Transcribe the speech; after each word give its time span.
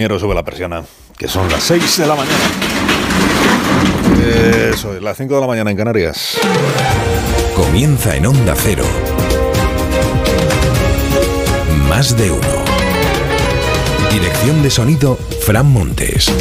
Pero 0.00 0.18
sube 0.18 0.34
la 0.34 0.42
persiana, 0.42 0.82
que 1.18 1.28
son 1.28 1.46
las 1.50 1.62
6 1.62 1.98
de 1.98 2.06
la 2.06 2.14
mañana. 2.14 2.38
Eso 4.72 4.96
es, 4.96 5.02
las 5.02 5.18
5 5.18 5.34
de 5.34 5.40
la 5.42 5.46
mañana 5.46 5.70
en 5.70 5.76
Canarias. 5.76 6.38
Comienza 7.54 8.16
en 8.16 8.24
Onda 8.24 8.54
Cero. 8.56 8.84
Más 11.86 12.16
de 12.16 12.30
uno. 12.30 12.40
Dirección 14.10 14.62
de 14.62 14.70
sonido, 14.70 15.18
Fran 15.42 15.70
Montes. 15.70 16.32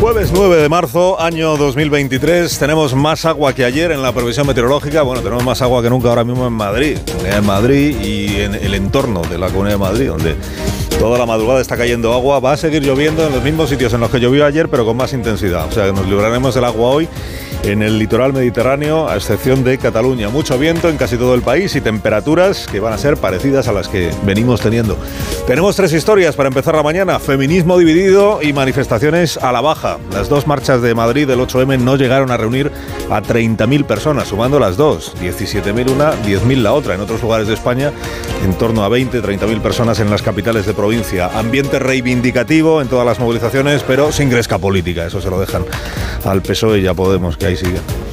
Jueves 0.00 0.30
9 0.32 0.62
de 0.62 0.70
marzo, 0.70 1.20
año 1.20 1.58
2023. 1.58 2.58
Tenemos 2.58 2.94
más 2.94 3.26
agua 3.26 3.54
que 3.54 3.66
ayer 3.66 3.92
en 3.92 4.00
la 4.00 4.12
previsión 4.12 4.46
meteorológica. 4.46 5.02
Bueno, 5.02 5.20
tenemos 5.20 5.44
más 5.44 5.60
agua 5.60 5.82
que 5.82 5.90
nunca 5.90 6.08
ahora 6.08 6.24
mismo 6.24 6.46
en 6.46 6.54
Madrid. 6.54 6.96
En 7.26 7.44
Madrid 7.44 7.94
y 8.00 8.40
en 8.40 8.54
el 8.54 8.72
entorno 8.72 9.20
de 9.20 9.36
la 9.36 9.48
Comunidad 9.48 9.74
de 9.74 9.78
Madrid, 9.78 10.08
donde 10.08 10.36
toda 10.98 11.18
la 11.18 11.26
madrugada 11.26 11.60
está 11.60 11.76
cayendo 11.76 12.12
agua. 12.12 12.40
Va 12.40 12.52
a 12.52 12.56
seguir 12.56 12.82
lloviendo 12.82 13.26
en 13.26 13.32
los 13.32 13.42
mismos 13.42 13.68
sitios 13.68 13.92
en 13.92 14.00
los 14.00 14.10
que 14.10 14.20
llovió 14.20 14.44
ayer, 14.46 14.68
pero 14.68 14.84
con 14.84 14.96
más 14.96 15.12
intensidad. 15.12 15.66
O 15.66 15.72
sea 15.72 15.86
que 15.86 15.92
nos 15.92 16.06
libraremos 16.06 16.54
del 16.54 16.64
agua 16.64 16.88
hoy 16.90 17.08
en 17.64 17.82
el 17.82 17.98
litoral 17.98 18.32
mediterráneo, 18.32 19.08
a 19.08 19.16
excepción 19.16 19.64
de 19.64 19.78
Cataluña. 19.78 20.28
Mucho 20.28 20.58
viento 20.58 20.88
en 20.88 20.96
casi 20.96 21.16
todo 21.16 21.34
el 21.34 21.42
país 21.42 21.74
y 21.76 21.80
temperaturas 21.80 22.66
que 22.66 22.80
van 22.80 22.92
a 22.92 22.98
ser 22.98 23.16
parecidas 23.16 23.68
a 23.68 23.72
las 23.72 23.88
que 23.88 24.10
venimos 24.24 24.60
teniendo. 24.60 24.96
Tenemos 25.46 25.76
tres 25.76 25.92
historias 25.92 26.34
para 26.34 26.48
empezar 26.48 26.74
la 26.74 26.82
mañana. 26.82 27.18
Feminismo 27.18 27.78
dividido 27.78 28.40
y 28.42 28.52
manifestaciones 28.52 29.36
a 29.36 29.52
la 29.52 29.60
baja. 29.60 29.98
Las 30.12 30.28
dos 30.28 30.46
marchas 30.46 30.82
de 30.82 30.94
Madrid 30.94 31.26
del 31.26 31.40
8M 31.40 31.78
no 31.80 31.96
llegaron 31.96 32.30
a 32.30 32.36
reunir 32.36 32.70
a 33.10 33.22
30.000 33.22 33.84
personas, 33.84 34.28
sumando 34.28 34.58
las 34.58 34.76
dos. 34.76 35.14
17.000 35.20 35.90
una, 35.90 36.12
10.000 36.22 36.62
la 36.62 36.72
otra. 36.72 36.94
En 36.94 37.00
otros 37.00 37.22
lugares 37.22 37.46
de 37.46 37.54
España, 37.54 37.92
en 38.44 38.54
torno 38.54 38.84
a 38.84 38.88
20, 38.88 39.22
30.000 39.22 39.60
personas 39.60 40.00
en 40.00 40.10
las 40.10 40.22
capitales 40.22 40.66
de 40.66 40.74
provincia. 40.74 41.30
Ambiente 41.38 41.78
reivindicativo 41.78 42.80
en 42.80 42.88
todas 42.88 43.06
las 43.06 43.20
movilizaciones, 43.20 43.82
pero 43.84 44.10
sin 44.12 44.30
gresca 44.30 44.58
política. 44.58 45.06
Eso 45.06 45.20
se 45.20 45.30
lo 45.30 45.38
dejan 45.38 45.64
al 46.24 46.42
PSOE 46.42 46.78
y 46.78 46.82
ya 46.82 46.94
Podemos, 47.02 47.36
que 47.36 47.51
ahí. 47.60 48.11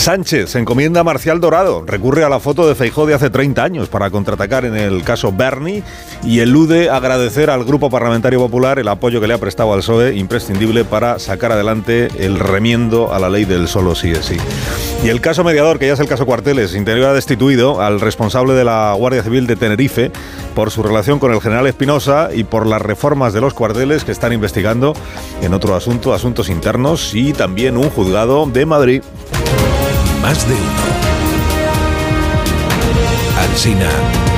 Sánchez 0.00 0.56
encomienda 0.56 1.00
a 1.00 1.04
Marcial 1.04 1.40
Dorado, 1.40 1.84
recurre 1.86 2.24
a 2.24 2.30
la 2.30 2.40
foto 2.40 2.66
de 2.66 2.74
Feijó 2.74 3.04
de 3.04 3.12
hace 3.12 3.28
30 3.28 3.62
años 3.62 3.90
para 3.90 4.08
contraatacar 4.08 4.64
en 4.64 4.74
el 4.74 5.04
caso 5.04 5.30
Bernie 5.30 5.82
y 6.24 6.40
elude 6.40 6.88
agradecer 6.88 7.50
al 7.50 7.66
Grupo 7.66 7.90
Parlamentario 7.90 8.38
Popular 8.38 8.78
el 8.78 8.88
apoyo 8.88 9.20
que 9.20 9.26
le 9.26 9.34
ha 9.34 9.38
prestado 9.38 9.74
al 9.74 9.80
PSOE, 9.80 10.16
imprescindible 10.16 10.86
para 10.86 11.18
sacar 11.18 11.52
adelante 11.52 12.08
el 12.18 12.38
remiendo 12.38 13.12
a 13.12 13.18
la 13.18 13.28
ley 13.28 13.44
del 13.44 13.68
solo 13.68 13.94
sí 13.94 14.12
es 14.12 14.24
sí. 14.24 14.38
Y 15.04 15.10
el 15.10 15.20
caso 15.20 15.44
mediador, 15.44 15.78
que 15.78 15.88
ya 15.88 15.92
es 15.92 16.00
el 16.00 16.08
caso 16.08 16.24
Cuarteles, 16.24 16.74
Interior 16.74 17.08
ha 17.08 17.12
destituido 17.12 17.82
al 17.82 18.00
responsable 18.00 18.54
de 18.54 18.64
la 18.64 18.94
Guardia 18.96 19.22
Civil 19.22 19.46
de 19.46 19.56
Tenerife 19.56 20.10
por 20.54 20.70
su 20.70 20.82
relación 20.82 21.18
con 21.18 21.30
el 21.34 21.42
general 21.42 21.66
Espinosa 21.66 22.30
y 22.32 22.44
por 22.44 22.66
las 22.66 22.80
reformas 22.80 23.34
de 23.34 23.42
los 23.42 23.52
cuarteles 23.52 24.04
que 24.04 24.12
están 24.12 24.32
investigando 24.32 24.94
en 25.42 25.52
otro 25.52 25.76
asunto, 25.76 26.14
asuntos 26.14 26.48
internos 26.48 27.14
y 27.14 27.34
también 27.34 27.76
un 27.76 27.90
juzgado 27.90 28.46
de 28.46 28.64
Madrid. 28.64 29.02
Más 30.22 30.46
de 30.46 30.54
uno. 30.54 30.60
Alsina. 33.38 34.29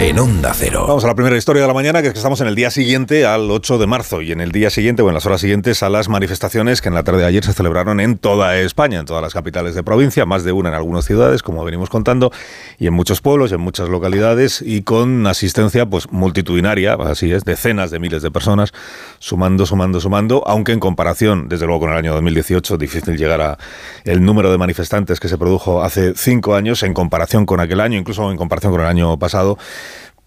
En 0.00 0.16
Onda 0.16 0.54
Cero. 0.54 0.84
Vamos 0.86 1.02
a 1.02 1.08
la 1.08 1.16
primera 1.16 1.36
historia 1.36 1.60
de 1.60 1.66
la 1.66 1.74
mañana, 1.74 2.00
que 2.00 2.06
es 2.06 2.12
que 2.12 2.20
estamos 2.20 2.40
en 2.40 2.46
el 2.46 2.54
día 2.54 2.70
siguiente 2.70 3.26
al 3.26 3.50
8 3.50 3.78
de 3.78 3.88
marzo 3.88 4.22
y 4.22 4.30
en 4.30 4.40
el 4.40 4.52
día 4.52 4.70
siguiente 4.70 5.02
o 5.02 5.08
en 5.08 5.14
las 5.14 5.26
horas 5.26 5.40
siguientes 5.40 5.82
a 5.82 5.88
las 5.88 6.08
manifestaciones 6.08 6.80
que 6.80 6.86
en 6.86 6.94
la 6.94 7.02
tarde 7.02 7.22
de 7.22 7.26
ayer 7.26 7.44
se 7.44 7.52
celebraron 7.52 7.98
en 7.98 8.16
toda 8.16 8.56
España, 8.58 9.00
en 9.00 9.06
todas 9.06 9.22
las 9.22 9.34
capitales 9.34 9.74
de 9.74 9.82
provincia, 9.82 10.24
más 10.24 10.44
de 10.44 10.52
una 10.52 10.68
en 10.68 10.76
algunas 10.76 11.04
ciudades, 11.04 11.42
como 11.42 11.64
venimos 11.64 11.90
contando, 11.90 12.30
y 12.78 12.86
en 12.86 12.94
muchos 12.94 13.20
pueblos, 13.20 13.50
en 13.50 13.60
muchas 13.60 13.88
localidades 13.88 14.62
y 14.62 14.82
con 14.82 15.26
asistencia 15.26 15.84
pues 15.84 16.12
multitudinaria, 16.12 16.94
así 16.94 17.32
es, 17.32 17.44
decenas 17.44 17.90
de 17.90 17.98
miles 17.98 18.22
de 18.22 18.30
personas, 18.30 18.72
sumando, 19.18 19.66
sumando, 19.66 20.00
sumando, 20.00 20.44
aunque 20.46 20.70
en 20.70 20.78
comparación, 20.78 21.48
desde 21.48 21.66
luego 21.66 21.80
con 21.80 21.90
el 21.90 21.98
año 21.98 22.14
2018, 22.14 22.78
difícil 22.78 23.16
llegar 23.16 23.40
a 23.40 23.58
el 24.04 24.24
número 24.24 24.52
de 24.52 24.58
manifestantes 24.58 25.18
que 25.18 25.26
se 25.26 25.36
produjo 25.36 25.82
hace 25.82 26.14
cinco 26.14 26.54
años 26.54 26.84
en 26.84 26.94
comparación 26.94 27.46
con 27.46 27.58
aquel 27.58 27.80
año, 27.80 27.98
incluso 27.98 28.30
en 28.30 28.36
comparación 28.36 28.70
con 28.70 28.80
el 28.82 28.86
año 28.86 29.18
pasado 29.18 29.58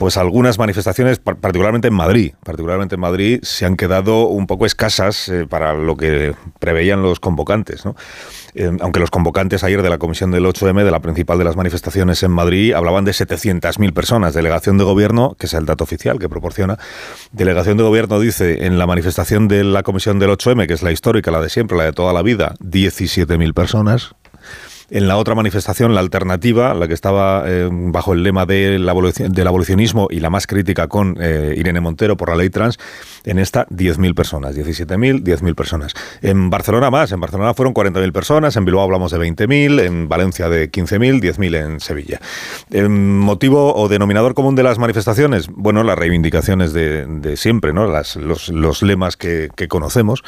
pues 0.02 0.18
algunas 0.18 0.58
manifestaciones, 0.58 1.20
particularmente 1.20 1.90
en 1.90 1.94
Madrid, 1.94 2.34
particularmente 2.44 2.96
en 2.96 3.02
Madrid, 3.02 3.40
se 3.44 3.68
han 3.68 3.78
quedado 3.78 4.30
un 4.30 4.48
poco 4.48 4.66
escasas 4.66 5.30
eh, 5.30 5.46
para 5.48 5.76
lo 5.76 5.96
que 5.96 6.34
preveían 6.58 7.04
los 7.04 7.20
convocantes. 7.20 7.84
Eh, 8.56 8.72
aunque 8.80 9.00
los 9.00 9.12
convocantes 9.12 9.64
ayer 9.64 9.84
de 9.84 9.90
la 9.92 10.00
Comisión 10.00 10.32
del 10.32 10.46
8M, 10.46 10.84
de 10.84 10.90
la 10.90 11.02
principal 11.02 11.38
de 11.38 11.44
las 11.44 11.56
manifestaciones 11.56 12.24
en 12.24 12.32
Madrid, 12.32 12.74
hablaban 12.74 13.06
de 13.06 13.12
700.000 13.12 13.94
personas. 13.94 14.34
Delegación 14.34 14.80
de 14.80 14.86
Gobierno, 14.86 15.36
que 15.38 15.46
es 15.46 15.54
el 15.54 15.68
dato 15.68 15.84
oficial 15.84 16.18
que 16.18 16.28
proporciona, 16.28 16.80
Delegación 17.32 17.78
de 17.78 17.84
Gobierno 17.84 18.20
dice 18.20 18.66
en 18.66 18.80
la 18.80 18.88
manifestación 18.88 19.48
de 19.48 19.64
la 19.64 19.84
Comisión 19.84 20.18
del 20.18 20.32
8M, 20.32 20.66
que 20.66 20.74
es 20.74 20.82
la 20.82 20.92
histórica, 20.92 21.30
la 21.30 21.42
de 21.42 21.50
siempre, 21.50 21.78
la 21.78 21.84
de 21.84 21.94
toda 21.94 22.12
la 22.12 22.24
vida, 22.24 22.56
17.000 22.60 23.54
personas. 23.54 24.16
En 24.94 25.08
la 25.08 25.16
otra 25.16 25.36
manifestación, 25.36 25.96
la 25.96 26.02
alternativa, 26.02 26.74
la 26.74 26.86
que 26.86 26.94
estaba 26.94 27.46
eh, 27.48 27.70
bajo 27.72 28.12
el 28.12 28.24
lema 28.24 28.46
de 28.46 28.78
la 28.78 28.94
del 28.94 29.48
abolicionismo 29.48 30.10
y 30.12 30.20
la 30.20 30.30
más 30.30 30.48
crítica 30.48 30.90
con 30.90 31.16
eh, 31.18 31.56
Irene 31.58 31.80
Montero 31.80 32.18
por 32.18 32.28
la 32.28 32.36
ley 32.36 32.50
trans, 32.50 32.78
en 33.24 33.40
esta 33.40 33.66
10.000 33.68 34.14
personas, 34.14 34.54
17.000, 34.54 35.24
10.000 35.24 35.56
personas. 35.56 35.94
En 36.22 36.50
Barcelona 36.50 36.92
más, 36.92 37.14
en 37.14 37.22
Barcelona 37.22 37.54
fueron 37.54 37.74
40.000 37.74 38.12
personas, 38.12 38.58
en 38.58 38.66
Bilbao 38.66 38.84
hablamos 38.84 39.14
de 39.14 39.20
20.000, 39.20 39.80
en 39.80 40.10
Valencia 40.10 40.50
de 40.50 40.70
15.000, 40.70 41.22
10.000 41.22 41.56
en 41.56 41.80
Sevilla. 41.80 42.20
¿El 42.70 42.90
motivo 42.90 43.74
o 43.74 43.88
denominador 43.88 44.34
común 44.34 44.56
de 44.56 44.64
las 44.64 44.78
manifestaciones? 44.78 45.48
Bueno, 45.48 45.84
las 45.84 45.98
reivindicaciones 45.98 46.74
de, 46.74 47.38
siempre, 47.38 47.72
¿no? 47.72 47.88
Las, 47.88 48.18
los, 48.18 48.82
lemas 48.82 49.16
que 49.16 49.50
conocemos 49.70 50.22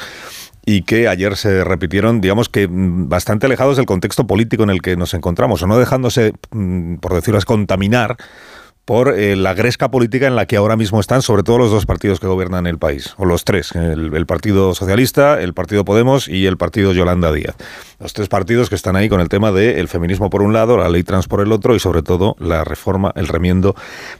y 0.65 0.83
que 0.83 1.07
ayer 1.07 1.35
se 1.35 1.63
repitieron, 1.63 2.21
digamos 2.21 2.49
que 2.49 2.67
mm, 2.67 3.09
bastante 3.09 3.45
alejados 3.45 3.77
del 3.77 3.85
contexto 3.85 4.25
político 4.27 4.63
en 4.63 4.69
el 4.69 4.81
que 4.81 4.95
nos 4.95 5.13
encontramos, 5.13 5.61
o 5.61 5.67
no 5.67 5.77
dejándose, 5.77 6.33
mm, 6.51 6.95
por 6.95 7.13
decirlo 7.13 7.37
así, 7.37 7.45
contaminar 7.45 8.17
por 8.85 9.17
eh, 9.17 9.35
la 9.35 9.53
gresca 9.53 9.89
política 9.89 10.27
en 10.27 10.35
la 10.35 10.45
que 10.45 10.57
ahora 10.57 10.75
mismo 10.75 10.99
están, 10.99 11.21
sobre 11.21 11.43
todo 11.43 11.57
los 11.57 11.71
dos 11.71 11.85
partidos 11.85 12.19
que 12.19 12.27
gobiernan 12.27 12.67
el 12.67 12.77
país, 12.77 13.13
o 13.17 13.25
los 13.25 13.45
tres, 13.45 13.71
el, 13.75 14.25
Partido 14.25 14.73
Socialista, 14.73 15.41
el 15.41 15.53
Partido 15.53 15.85
Podemos 15.85 16.27
y 16.27 16.47
el 16.47 16.57
Partido 16.57 16.91
Yolanda 16.91 17.31
Díaz. 17.31 17.55
Los 17.99 18.13
tres 18.13 18.27
partidos 18.27 18.69
que 18.69 18.75
están 18.75 18.95
ahí 18.95 19.07
con 19.07 19.21
el 19.21 19.29
tema 19.29 19.51
del 19.51 19.87
feminismo 19.87 20.29
por 20.29 20.41
un 20.41 20.51
lado, 20.51 20.77
la 20.77 20.89
ley 20.89 21.03
trans 21.03 21.27
por 21.27 21.39
el 21.39 21.51
otro 21.53 21.75
y 21.75 21.79
sobre 21.79 22.03
todo 22.03 22.35
la 22.39 22.65
reforma, 22.65 23.13
el 23.15 23.27
remiendo 23.27 23.75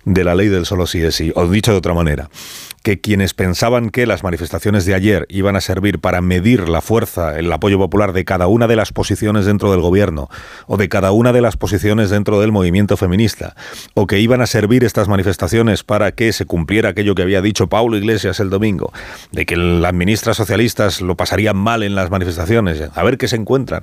de 0.06 0.24
la 0.24 0.36
ley 0.36 0.48
del 0.48 0.66
solo 0.66 0.88
sí 0.88 1.02
es 1.02 1.16
sí. 1.16 1.34
O 1.36 1.48
dicho 1.48 1.72
de 1.72 1.78
otra 1.78 1.94
manera, 1.94 2.30
que 2.84 3.00
quienes 3.00 3.34
pensaban 3.34 3.90
que 3.90 4.06
las 4.06 4.24
manifestaciones 4.24 4.86
de 4.86 4.94
ayer 4.94 5.26
iban 5.30 5.56
a 5.56 5.62
servir 5.62 6.00
para 6.00 6.22
medir 6.22 6.68
la 6.68 6.82
fuerza, 6.82 7.40
el 7.40 7.52
apoyo 7.52 7.78
popular 7.78 8.12
de 8.12 8.26
cada 8.26 8.48
una 8.48 8.68
de 8.68 8.76
las 8.76 8.92
posiciones 8.92 9.46
dentro 9.46 9.72
del 9.72 9.80
gobierno 9.80 10.30
o 10.68 10.76
de 10.76 10.90
cada 10.90 11.14
una 11.14 11.32
de 11.32 11.40
las 11.40 11.56
posiciones 11.56 12.10
dentro 12.10 12.42
del 12.42 12.52
movimiento 12.52 12.98
feminista, 12.98 13.56
o 13.94 14.06
que 14.06 14.20
iban 14.20 14.42
a 14.42 14.48
servir 14.48 14.84
estas 14.84 15.08
manifestaciones 15.08 15.84
para 15.84 16.12
que 16.12 16.34
se 16.34 16.46
cumpliera 16.46 16.90
aquello 16.90 17.16
que 17.16 17.22
había 17.22 17.42
dicho 17.42 17.68
Paulo 17.68 17.96
Iglesias 17.96 18.42
el 18.42 18.50
domingo, 18.50 18.92
de 19.32 19.46
que 19.46 19.56
las 19.56 19.94
ministras 19.94 20.36
socialistas 20.36 21.00
lo 21.00 21.16
pasarían 21.16 21.56
mal 21.56 21.84
en 21.84 21.96
las 21.96 22.12
manifestaciones, 22.12 22.84
a 22.94 23.04
ver 23.04 23.18
qué 23.18 23.30
se 23.30 23.38
encuentran 23.38 23.82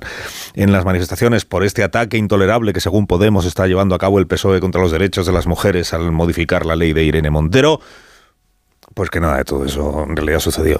en 0.53 0.71
las 0.71 0.85
manifestaciones 0.85 1.43
por 1.43 1.63
este 1.63 1.83
ataque 1.83 2.17
intolerable 2.17 2.71
que 2.71 2.81
según 2.81 3.07
Podemos 3.07 3.45
está 3.45 3.65
llevando 3.65 3.95
a 3.95 3.97
cabo 3.97 4.19
el 4.19 4.27
PSOE 4.27 4.59
contra 4.59 4.79
los 4.79 4.91
derechos 4.91 5.25
de 5.25 5.33
las 5.33 5.47
mujeres 5.47 5.91
al 5.93 6.11
modificar 6.11 6.67
la 6.67 6.75
ley 6.75 6.93
de 6.93 7.03
Irene 7.03 7.31
Montero. 7.31 7.81
Pues 9.01 9.09
que 9.09 9.19
nada 9.19 9.37
de 9.37 9.45
todo 9.45 9.65
eso 9.65 10.05
en 10.07 10.15
realidad 10.15 10.37
sucedió. 10.37 10.79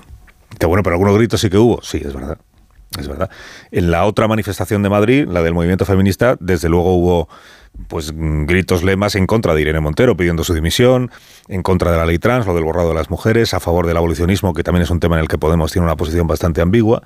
Que 0.60 0.68
bueno, 0.68 0.84
pero 0.84 0.94
algunos 0.94 1.18
gritos 1.18 1.42
sí 1.42 1.50
que 1.50 1.58
hubo, 1.58 1.82
sí, 1.82 2.04
es 2.06 2.14
verdad. 2.14 2.38
Es 3.00 3.08
verdad. 3.08 3.32
En 3.72 3.90
la 3.90 4.06
otra 4.06 4.28
manifestación 4.28 4.84
de 4.84 4.90
Madrid, 4.90 5.28
la 5.28 5.42
del 5.42 5.56
movimiento 5.56 5.86
feminista, 5.86 6.38
desde 6.40 6.70
luego 6.70 6.94
hubo 6.96 7.30
pues 7.88 8.14
gritos 8.14 8.84
lemas 8.84 9.16
en 9.16 9.26
contra 9.26 9.56
de 9.56 9.62
Irene 9.62 9.80
Montero 9.80 10.16
pidiendo 10.16 10.44
su 10.44 10.54
dimisión, 10.54 11.10
en 11.48 11.64
contra 11.64 11.92
de 11.92 11.98
la 11.98 12.06
ley 12.06 12.20
trans, 12.20 12.46
lo 12.46 12.54
del 12.54 12.64
borrado 12.64 12.90
de 12.90 12.94
las 12.94 13.10
mujeres, 13.10 13.56
a 13.56 13.60
favor 13.60 13.88
del 13.88 13.98
abolicionismo, 13.98 14.54
que 14.54 14.62
también 14.62 14.84
es 14.84 14.92
un 14.92 15.00
tema 15.00 15.16
en 15.16 15.22
el 15.22 15.28
que 15.28 15.40
Podemos 15.40 15.72
tiene 15.72 15.88
una 15.88 15.96
posición 15.96 16.28
bastante 16.28 16.62
ambigua. 16.62 17.02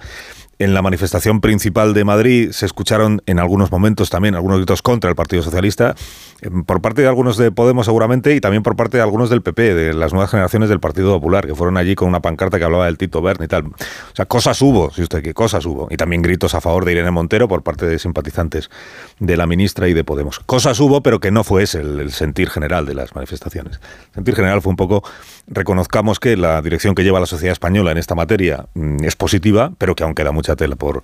En 0.57 0.73
la 0.73 0.81
manifestación 0.81 1.41
principal 1.41 1.93
de 1.93 2.05
Madrid 2.05 2.51
se 2.51 2.65
escucharon 2.65 3.21
en 3.25 3.39
algunos 3.39 3.71
momentos 3.71 4.09
también 4.09 4.35
algunos 4.35 4.59
gritos 4.59 4.81
contra 4.81 5.09
el 5.09 5.15
Partido 5.15 5.43
Socialista, 5.43 5.95
em, 6.41 6.63
por 6.63 6.81
parte 6.81 7.01
de 7.01 7.09
algunos 7.09 7.35
de 7.35 7.51
Podemos 7.51 7.87
seguramente 7.87 8.33
y 8.33 8.39
también 8.39 8.63
por 8.63 8.77
parte 8.77 8.95
de 8.95 9.03
algunos 9.03 9.29
del 9.29 9.41
PP, 9.41 9.73
de 9.73 9.93
las 9.93 10.13
nuevas 10.13 10.31
generaciones 10.31 10.69
del 10.69 10.79
Partido 10.79 11.11
Popular, 11.13 11.45
que 11.45 11.55
fueron 11.55 11.75
allí 11.75 11.95
con 11.95 12.07
una 12.07 12.21
pancarta 12.21 12.57
que 12.57 12.63
hablaba 12.63 12.85
del 12.85 12.97
Tito 12.97 13.21
Bern 13.21 13.43
y 13.43 13.47
tal. 13.47 13.65
O 13.65 13.75
sea, 14.13 14.27
cosas 14.27 14.61
hubo, 14.61 14.91
si 14.91 15.01
usted 15.01 15.19
quiere, 15.19 15.33
cosas 15.33 15.65
hubo. 15.65 15.89
Y 15.91 15.97
también 15.97 16.21
gritos 16.21 16.55
a 16.55 16.61
favor 16.61 16.85
de 16.85 16.93
Irene 16.93 17.11
Montero 17.11 17.49
por 17.49 17.61
parte 17.61 17.85
de 17.85 17.99
simpatizantes 17.99 18.69
de 19.19 19.35
la 19.35 19.47
ministra 19.47 19.89
y 19.89 19.93
de 19.93 20.05
Podemos. 20.05 20.39
Cosas 20.39 20.79
hubo, 20.79 21.03
pero 21.03 21.19
que 21.19 21.31
no 21.31 21.43
fue 21.43 21.63
ese 21.63 21.81
el, 21.81 21.99
el 21.99 22.11
sentir 22.13 22.49
general 22.49 22.85
de 22.85 22.93
las 22.93 23.13
manifestaciones. 23.13 23.81
El 24.09 24.15
sentir 24.15 24.35
general 24.35 24.61
fue 24.61 24.69
un 24.69 24.77
poco, 24.77 25.03
reconozcamos 25.47 26.19
que 26.19 26.37
la 26.37 26.61
dirección 26.61 26.95
que 26.95 27.03
lleva 27.03 27.19
la 27.19 27.25
sociedad 27.25 27.53
española 27.53 27.91
en 27.91 27.97
esta 27.97 28.15
materia 28.15 28.67
mm, 28.73 29.03
es 29.03 29.15
positiva, 29.15 29.71
pero 29.77 29.95
que 29.95 30.03
aún 30.03 30.15
queda 30.15 30.31
mucha 30.31 30.55
tela 30.55 30.75
por 30.75 31.03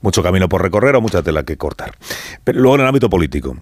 mucho 0.00 0.22
camino 0.22 0.48
por 0.48 0.62
recorrer 0.62 0.96
o 0.96 1.00
mucha 1.00 1.22
tela 1.22 1.44
que 1.44 1.56
cortar. 1.56 1.92
Pero 2.44 2.60
luego 2.60 2.76
en 2.76 2.80
el 2.82 2.86
ámbito 2.88 3.10
político. 3.10 3.56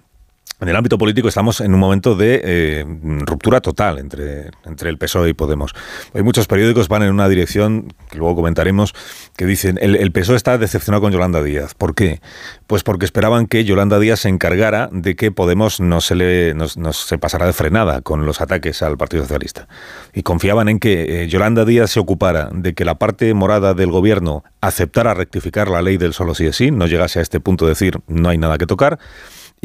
En 0.61 0.69
el 0.69 0.75
ámbito 0.75 0.97
político 0.97 1.27
estamos 1.27 1.59
en 1.59 1.73
un 1.73 1.79
momento 1.79 2.15
de 2.15 2.41
eh, 2.43 2.85
ruptura 3.25 3.59
total 3.59 3.99
entre, 3.99 4.51
entre 4.65 4.89
el 4.89 4.97
PSOE 4.97 5.29
y 5.29 5.33
Podemos. 5.33 5.73
Hay 6.13 6.23
muchos 6.23 6.47
periódicos 6.47 6.87
van 6.87 7.03
en 7.03 7.11
una 7.11 7.27
dirección, 7.27 7.93
que 8.09 8.17
luego 8.17 8.35
comentaremos, 8.35 8.93
que 9.35 9.45
dicen 9.45 9.77
el, 9.81 10.11
PSOE 10.11 10.37
está 10.37 10.57
decepcionado 10.57 11.01
con 11.01 11.11
Yolanda 11.11 11.43
Díaz. 11.43 11.73
¿Por 11.73 11.93
qué? 11.93 12.21
Pues 12.67 12.83
porque 12.83 13.05
esperaban 13.05 13.47
que 13.47 13.65
Yolanda 13.65 13.99
Díaz 13.99 14.21
se 14.21 14.29
encargara 14.29 14.89
de 14.91 15.15
que 15.15 15.31
Podemos 15.31 15.81
no 15.81 15.99
se 15.99 16.15
le 16.15 16.53
no, 16.53 16.67
se 16.67 17.17
pasara 17.17 17.45
de 17.45 17.53
frenada 17.53 18.01
con 18.01 18.25
los 18.25 18.39
ataques 18.39 18.81
al 18.81 18.97
Partido 18.97 19.23
Socialista. 19.23 19.67
Y 20.13 20.23
confiaban 20.23 20.69
en 20.69 20.79
que 20.79 21.23
eh, 21.23 21.27
Yolanda 21.27 21.65
Díaz 21.65 21.91
se 21.91 21.99
ocupara 21.99 22.49
de 22.53 22.73
que 22.73 22.85
la 22.85 22.95
parte 22.95 23.33
morada 23.33 23.73
del 23.73 23.91
gobierno 23.91 24.43
aceptara 24.61 25.13
rectificar 25.13 25.67
la 25.67 25.81
ley 25.81 25.97
del 25.97 26.13
solo 26.13 26.33
sí 26.33 26.45
es 26.45 26.55
sí, 26.55 26.71
no 26.71 26.87
llegase 26.87 27.19
a 27.19 27.21
este 27.21 27.41
punto 27.41 27.65
de 27.65 27.71
decir 27.71 27.99
no 28.07 28.29
hay 28.29 28.37
nada 28.37 28.57
que 28.57 28.65
tocar 28.65 28.99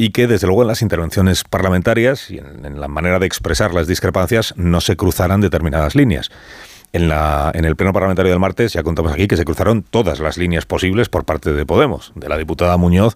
y 0.01 0.09
que 0.09 0.25
desde 0.25 0.47
luego 0.47 0.63
en 0.63 0.67
las 0.67 0.81
intervenciones 0.81 1.43
parlamentarias 1.43 2.31
y 2.31 2.39
en, 2.39 2.81
la 2.81 2.87
manera 2.87 3.19
de 3.19 3.27
expresar 3.27 3.71
las 3.71 3.85
discrepancias 3.85 4.55
no 4.57 4.81
se 4.81 4.97
cruzaran 4.97 5.41
determinadas 5.41 5.93
líneas. 5.93 6.31
En, 6.91 7.07
la, 7.07 7.51
en 7.53 7.65
el 7.65 7.75
pleno 7.75 7.93
parlamentario 7.93 8.31
del 8.31 8.39
martes 8.39 8.73
ya 8.73 8.81
contamos 8.81 9.13
aquí 9.13 9.27
que 9.27 9.37
se 9.37 9.45
cruzaron 9.45 9.83
todas 9.83 10.19
las 10.19 10.39
líneas 10.39 10.65
posibles 10.65 11.07
por 11.07 11.23
parte 11.23 11.53
de 11.53 11.67
Podemos, 11.67 12.13
de 12.15 12.29
la 12.29 12.39
diputada 12.39 12.77
Muñoz 12.77 13.15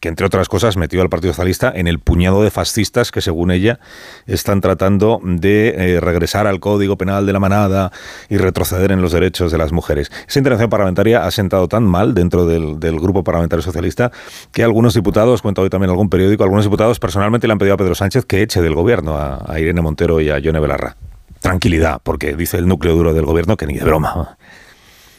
que 0.00 0.08
entre 0.08 0.26
otras 0.26 0.48
cosas 0.48 0.76
metió 0.76 1.02
al 1.02 1.08
Partido 1.08 1.32
Socialista 1.32 1.72
en 1.74 1.86
el 1.88 1.98
puñado 1.98 2.42
de 2.42 2.50
fascistas 2.50 3.10
que 3.10 3.20
según 3.20 3.50
ella 3.50 3.80
están 4.26 4.60
tratando 4.60 5.20
de 5.22 5.68
eh, 5.68 6.00
regresar 6.00 6.46
al 6.46 6.60
Código 6.60 6.96
Penal 6.96 7.26
de 7.26 7.32
la 7.32 7.40
Manada 7.40 7.92
y 8.28 8.36
retroceder 8.36 8.92
en 8.92 9.02
los 9.02 9.12
derechos 9.12 9.50
de 9.50 9.58
las 9.58 9.72
mujeres. 9.72 10.10
Esa 10.26 10.38
intervención 10.38 10.70
parlamentaria 10.70 11.24
ha 11.24 11.30
sentado 11.30 11.68
tan 11.68 11.84
mal 11.84 12.14
dentro 12.14 12.46
del, 12.46 12.78
Grupo 12.98 13.22
Parlamentario 13.22 13.62
Socialista 13.62 14.10
que 14.50 14.64
algunos 14.64 14.94
diputados, 14.94 15.42
cuento 15.42 15.62
hoy 15.62 15.70
también 15.70 15.90
algún 15.90 16.08
periódico, 16.08 16.42
algunos 16.42 16.64
diputados 16.64 16.98
personalmente 16.98 17.46
le 17.46 17.52
han 17.52 17.58
pedido 17.58 17.74
a 17.74 17.76
Pedro 17.76 17.94
Sánchez 17.94 18.24
que 18.24 18.42
eche 18.42 18.60
del 18.60 18.74
gobierno 18.74 19.16
a, 19.16 19.44
a 19.46 19.60
Irene 19.60 19.80
Montero 19.80 20.20
y 20.20 20.30
a 20.30 20.38
Yone 20.38 20.58
Belarra. 20.58 20.96
Tranquilidad, 21.40 22.00
porque 22.02 22.34
dice 22.34 22.56
el 22.56 22.66
núcleo 22.66 22.94
duro 22.96 23.14
del 23.14 23.24
gobierno 23.24 23.56
que 23.56 23.66
ni 23.66 23.74
de 23.74 23.84
broma 23.84 24.36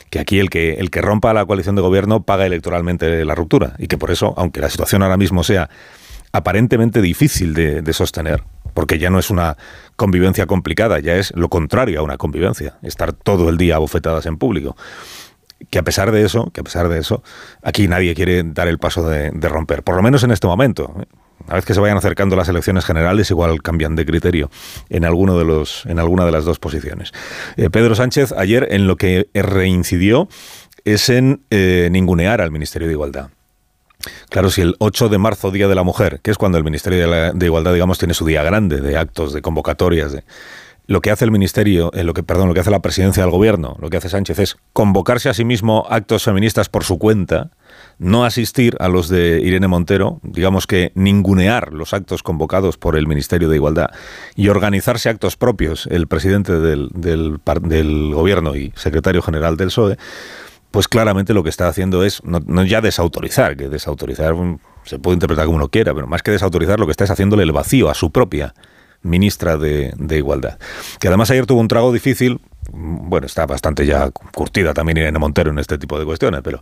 que 0.09 0.19
aquí 0.19 0.39
el 0.39 0.49
que, 0.49 0.73
el 0.73 0.89
que 0.89 1.01
rompa 1.01 1.33
la 1.33 1.45
coalición 1.45 1.75
de 1.75 1.81
gobierno 1.81 2.23
paga 2.23 2.45
electoralmente 2.45 3.23
la 3.25 3.35
ruptura 3.35 3.73
y 3.77 3.87
que 3.87 3.97
por 3.97 4.11
eso, 4.11 4.33
aunque 4.37 4.59
la 4.59 4.69
situación 4.69 5.03
ahora 5.03 5.17
mismo 5.17 5.43
sea 5.43 5.69
aparentemente 6.31 7.01
difícil 7.01 7.53
de, 7.53 7.93
sostener, 7.93 8.43
porque 8.73 8.99
ya 8.99 9.09
no 9.09 9.19
es 9.19 9.29
una 9.29 9.57
convivencia 9.95 10.45
complicada, 10.45 10.99
ya 10.99 11.15
es 11.15 11.33
lo 11.35 11.49
contrario 11.49 11.99
a 11.99 12.03
una 12.03 12.17
convivencia, 12.17 12.77
estar 12.83 13.13
todo 13.13 13.49
el 13.49 13.57
día 13.57 13.77
bofetadas 13.77 14.25
en 14.25 14.37
público. 14.37 14.75
Que 15.69 15.79
a 15.79 15.83
pesar 15.83 16.11
de 16.11 16.23
eso, 16.23 16.51
que 16.53 16.61
a 16.61 16.63
pesar 16.63 16.87
de 16.87 16.99
eso, 16.99 17.21
aquí 17.61 17.87
nadie 17.87 18.15
quiere 18.15 18.43
dar 18.43 18.67
el 18.67 18.77
paso 18.77 19.09
de, 19.09 19.31
de 19.31 19.49
romper, 19.49 19.83
por 19.83 19.95
lo 19.95 20.01
menos 20.01 20.23
en 20.23 20.31
este 20.31 20.47
momento. 20.47 20.95
Una 21.49 21.55
vez 21.55 21.65
que 21.65 21.73
se 21.73 21.79
vayan 21.79 21.97
acercando 21.97 22.35
las 22.35 22.47
elecciones 22.47 22.85
generales, 22.85 23.31
igual 23.31 23.63
cambian 23.63 23.95
de 23.95 24.05
criterio 24.05 24.51
en 24.87 25.03
alguno 25.03 25.35
de 25.35 25.45
los, 25.45 25.83
en 25.87 25.97
alguna 25.97 26.23
de 26.23 26.31
las 26.31 26.45
dos 26.45 26.59
posiciones. 26.59 27.11
Eh, 27.57 27.71
Pedro 27.71 27.95
Sánchez 27.95 28.33
ayer 28.33 28.67
en 28.69 28.85
lo 28.85 28.97
que 28.97 29.29
reincidió 29.33 30.29
es 30.85 31.09
en 31.09 31.41
eh, 31.49 31.89
ningunear 31.91 32.41
al 32.41 32.51
Ministerio 32.51 32.87
de 32.87 32.93
Igualdad. 32.93 33.29
Claro, 34.29 34.51
si 34.51 34.61
el 34.61 34.75
8 34.77 35.09
de 35.09 35.17
marzo, 35.17 35.49
Día 35.49 35.67
de 35.67 35.73
la 35.73 35.81
Mujer, 35.81 36.19
que 36.21 36.29
es 36.29 36.37
cuando 36.37 36.59
el 36.59 36.63
Ministerio 36.63 37.33
de, 37.33 37.45
Igualdad, 37.47 37.73
digamos, 37.73 37.97
tiene 37.97 38.13
su 38.13 38.27
día 38.27 38.43
grande 38.43 38.79
de 38.79 38.95
actos, 38.95 39.33
de 39.33 39.41
convocatorias, 39.41 40.11
de, 40.11 40.25
lo 40.85 41.01
que 41.01 41.09
hace 41.09 41.25
el 41.25 41.31
ministerio, 41.31 41.91
eh, 41.93 42.03
lo 42.03 42.13
que, 42.13 42.21
perdón, 42.21 42.47
lo 42.47 42.53
que 42.53 42.59
hace 42.59 42.69
la 42.69 42.81
presidencia 42.81 43.23
del 43.23 43.31
gobierno, 43.31 43.75
lo 43.81 43.89
que 43.89 43.97
hace 43.97 44.09
Sánchez 44.09 44.37
es 44.37 44.57
convocarse 44.73 45.29
a 45.29 45.33
sí 45.33 45.45
mismo 45.45 45.87
actos 45.89 46.23
feministas 46.23 46.69
por 46.69 46.83
su 46.83 46.99
cuenta, 46.99 47.49
no 47.99 48.23
asistir 48.23 48.75
a 48.79 48.87
los 48.87 49.09
de 49.09 49.41
Irene 49.41 49.67
Montero, 49.67 50.19
digamos 50.23 50.65
que 50.65 50.91
ningunear 50.95 51.73
los 51.73 51.93
actos 51.93 52.23
convocados 52.23 52.77
por 52.77 52.97
el 52.97 53.07
Ministerio 53.07 53.49
de 53.49 53.57
Igualdad 53.57 53.91
y 54.35 54.47
organizarse 54.47 55.09
actos 55.09 55.35
propios, 55.35 55.85
el 55.87 56.07
presidente 56.07 56.59
del, 56.59 57.41
gobierno 58.13 58.55
y 58.55 58.71
secretario 58.75 59.21
general 59.21 59.57
del 59.57 59.67
PSOE, 59.67 59.97
pues 60.71 60.87
claramente 60.87 61.33
lo 61.33 61.43
que 61.43 61.49
está 61.49 61.67
haciendo 61.67 62.03
es 62.03 62.23
no, 62.23 62.63
ya 62.63 62.79
desautorizar, 62.81 63.57
que 63.57 63.69
desautorizar 63.69 64.33
se 64.85 64.97
puede 64.97 65.15
interpretar 65.15 65.45
como 65.45 65.57
uno 65.57 65.67
quiera, 65.67 65.93
pero 65.93 66.07
más 66.07 66.23
que 66.23 66.31
desautorizar 66.31 66.79
lo 66.79 66.85
que 66.85 66.91
está 66.91 67.03
es 67.03 67.11
haciéndole 67.11 67.43
el 67.43 67.51
vacío 67.51 67.89
a 67.89 67.93
su 67.93 68.11
propia 68.11 68.53
ministra 69.01 69.57
de, 69.57 69.93
Igualdad. 70.09 70.57
Que 70.99 71.07
además 71.07 71.31
ayer 71.31 71.45
tuvo 71.45 71.59
un 71.59 71.67
trago 71.67 71.91
difícil 71.91 72.39
bueno, 72.71 73.25
está 73.25 73.45
bastante 73.45 73.85
ya 73.85 74.09
curtida 74.33 74.73
también 74.73 74.97
Irene 74.97 75.19
Montero 75.19 75.51
en 75.51 75.59
este 75.59 75.77
tipo 75.77 75.99
de 75.99 76.05
cuestiones, 76.05 76.41
pero 76.43 76.61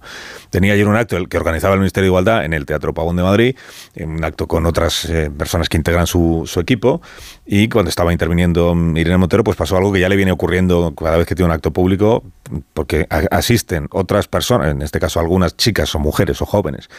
tenía 0.49 0.73
ayer 0.73 0.87
un 0.87 0.95
acto 0.95 1.23
que 1.25 1.37
organizaba 1.37 1.73
el 1.73 1.79
Ministerio 1.79 2.05
de 2.05 2.09
Igualdad 2.09 2.45
en 2.45 2.53
el 2.53 2.65
Teatro 2.65 2.93
Pavón 2.93 3.15
de 3.15 3.23
Madrid, 3.23 3.55
un 3.99 4.23
acto 4.23 4.47
con 4.47 4.65
otras 4.65 5.05
eh, 5.05 5.29
personas 5.35 5.69
que 5.69 5.77
integran 5.77 6.07
su, 6.07 6.49
equipo, 6.57 7.01
y 7.45 7.69
cuando 7.69 7.89
estaba 7.89 8.11
interviniendo 8.11 8.75
Irene 8.95 9.17
Montero, 9.17 9.43
pues 9.43 9.57
pasó 9.57 9.77
algo 9.77 9.91
que 9.93 9.99
ya 9.99 10.09
le 10.09 10.15
viene 10.15 10.31
ocurriendo 10.31 10.93
cada 10.95 11.17
vez 11.17 11.27
que 11.27 11.35
tiene 11.35 11.47
un 11.47 11.53
acto 11.53 11.71
público, 11.71 12.23
porque 12.73 13.07
asisten 13.31 13.87
otras 13.91 14.27
personas, 14.27 14.71
en 14.71 14.81
este 14.81 14.99
caso 14.99 15.19
algunas 15.19 15.55
chicas 15.55 15.93
o 15.95 15.99
mujeres 15.99 16.41
o 16.41 16.45
jóvenes, 16.45 16.89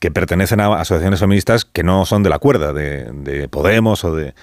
que 0.00 0.10
pertenecen 0.10 0.60
a 0.60 0.74
asociaciones 0.80 1.20
feministas 1.20 1.64
que 1.64 1.82
no 1.82 2.04
son 2.06 2.22
de 2.22 2.30
la 2.30 2.38
cuerda 2.38 2.72
de 2.72 3.48
Podemos 3.50 4.04
o 4.04 4.14
de 4.14 4.34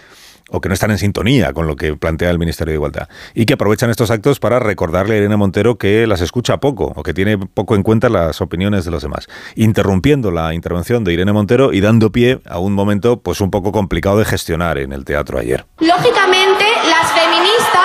o 0.51 0.61
que 0.61 0.69
no 0.69 0.73
están 0.73 0.91
en 0.91 0.97
sintonía 0.97 1.53
con 1.53 1.67
lo 1.67 1.75
que 1.75 1.95
plantea 1.95 2.29
el 2.29 2.39
Ministerio 2.39 2.71
de 2.71 2.75
Igualdad 2.75 3.09
y 3.33 3.45
que 3.45 3.53
aprovechan 3.53 3.89
estos 3.89 4.11
actos 4.11 4.39
para 4.39 4.59
recordarle 4.59 5.15
a 5.15 5.17
Irene 5.17 5.37
Montero 5.37 5.77
que 5.77 6.05
las 6.07 6.21
escucha 6.21 6.57
poco 6.57 6.93
o 6.95 7.03
que 7.03 7.13
tiene 7.13 7.37
poco 7.37 7.75
en 7.75 7.83
cuenta 7.83 8.09
las 8.09 8.41
opiniones 8.41 8.85
de 8.85 8.91
los 8.91 9.01
demás, 9.01 9.27
interrumpiendo 9.55 10.31
la 10.31 10.53
intervención 10.53 11.03
de 11.03 11.13
Irene 11.13 11.33
Montero 11.33 11.73
y 11.73 11.81
dando 11.81 12.11
pie 12.11 12.39
a 12.45 12.59
un 12.59 12.73
momento 12.73 13.21
pues 13.21 13.41
un 13.41 13.51
poco 13.51 13.71
complicado 13.71 14.19
de 14.19 14.25
gestionar 14.25 14.77
en 14.77 14.91
el 14.91 15.05
teatro 15.05 15.39
ayer. 15.39 15.65
Lógicamente, 15.79 16.65
las 16.89 17.11
feministas 17.11 17.81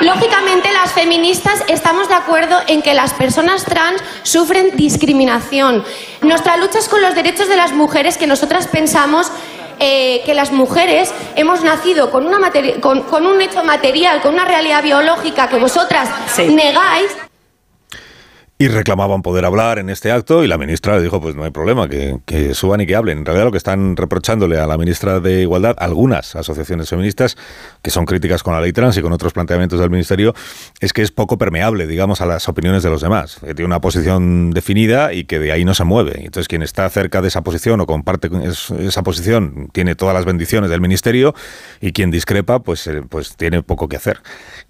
Lógicamente 0.00 0.72
las 0.72 0.92
feministas 0.92 1.62
estamos 1.68 2.08
de 2.08 2.14
acuerdo 2.14 2.56
en 2.68 2.80
que 2.80 2.94
las 2.94 3.12
personas 3.12 3.66
trans 3.66 4.02
sufren 4.22 4.74
discriminación. 4.74 5.84
Nuestra 6.22 6.56
lucha 6.56 6.78
es 6.78 6.88
con 6.88 7.02
los 7.02 7.14
derechos 7.14 7.48
de 7.48 7.56
las 7.56 7.72
mujeres 7.72 8.16
que 8.16 8.26
nosotras 8.26 8.66
pensamos 8.66 9.30
eh, 9.80 10.22
que 10.26 10.34
las 10.34 10.52
mujeres 10.52 11.12
hemos 11.36 11.62
nacido 11.64 12.10
con, 12.10 12.26
una 12.26 12.52
con, 12.80 13.02
con, 13.02 13.26
un 13.26 13.40
hecho 13.40 13.64
material, 13.64 14.20
con 14.20 14.34
una 14.34 14.44
realidad 14.44 14.82
biológica 14.82 15.48
que 15.48 15.56
vosotras 15.56 16.08
negáis 16.36 17.10
y 18.60 18.68
reclamaban 18.68 19.22
poder 19.22 19.46
hablar 19.46 19.78
en 19.78 19.88
este 19.88 20.12
acto 20.12 20.44
y 20.44 20.46
la 20.46 20.58
ministra 20.58 20.94
le 20.98 21.02
dijo, 21.02 21.18
pues 21.18 21.34
no 21.34 21.44
hay 21.44 21.50
problema, 21.50 21.88
que, 21.88 22.20
suban 22.52 22.82
y 22.82 22.86
que 22.86 22.94
hablen. 22.94 23.20
En 23.20 23.24
realidad 23.24 23.46
lo 23.46 23.52
que 23.52 23.56
están 23.56 23.96
reprochándole 23.96 24.58
a 24.58 24.66
la 24.66 24.76
ministra 24.76 25.18
de 25.18 25.40
Igualdad, 25.40 25.76
algunas 25.78 26.36
asociaciones 26.36 26.90
feministas, 26.90 27.38
que 27.80 27.90
son 27.90 28.04
críticas 28.04 28.42
con 28.42 28.52
la 28.52 28.60
ley 28.60 28.74
trans 28.74 28.98
y 28.98 29.00
con 29.00 29.14
otros 29.14 29.32
planteamientos 29.32 29.80
del 29.80 29.88
ministerio, 29.88 30.34
es 30.78 30.92
que 30.92 31.00
es 31.00 31.10
poco 31.10 31.38
permeable, 31.38 31.86
digamos, 31.86 32.20
a 32.20 32.26
las 32.26 32.50
opiniones 32.50 32.82
de 32.82 32.90
los 32.90 33.00
demás. 33.00 33.38
Que 33.40 33.54
tiene 33.54 33.64
una 33.64 33.80
posición 33.80 34.50
definida 34.50 35.14
y 35.14 35.24
que 35.24 35.38
de 35.38 35.52
ahí 35.52 35.64
no 35.64 35.72
se 35.72 35.84
mueve. 35.84 36.16
Entonces 36.18 36.46
quien 36.46 36.60
está 36.60 36.86
cerca 36.90 37.22
de 37.22 37.28
esa 37.28 37.40
posición 37.40 37.80
o 37.80 37.86
comparte 37.86 38.28
esa 38.78 39.02
posición 39.02 39.70
tiene 39.72 39.94
todas 39.94 40.14
las 40.14 40.26
bendiciones 40.26 40.68
del 40.68 40.82
ministerio 40.82 41.34
y 41.80 41.92
quien 41.92 42.10
discrepa, 42.10 42.58
pues, 42.58 42.86
eh, 42.88 43.00
pues 43.08 43.36
tiene 43.36 43.62
poco 43.62 43.88
que 43.88 43.96
hacer 43.96 44.20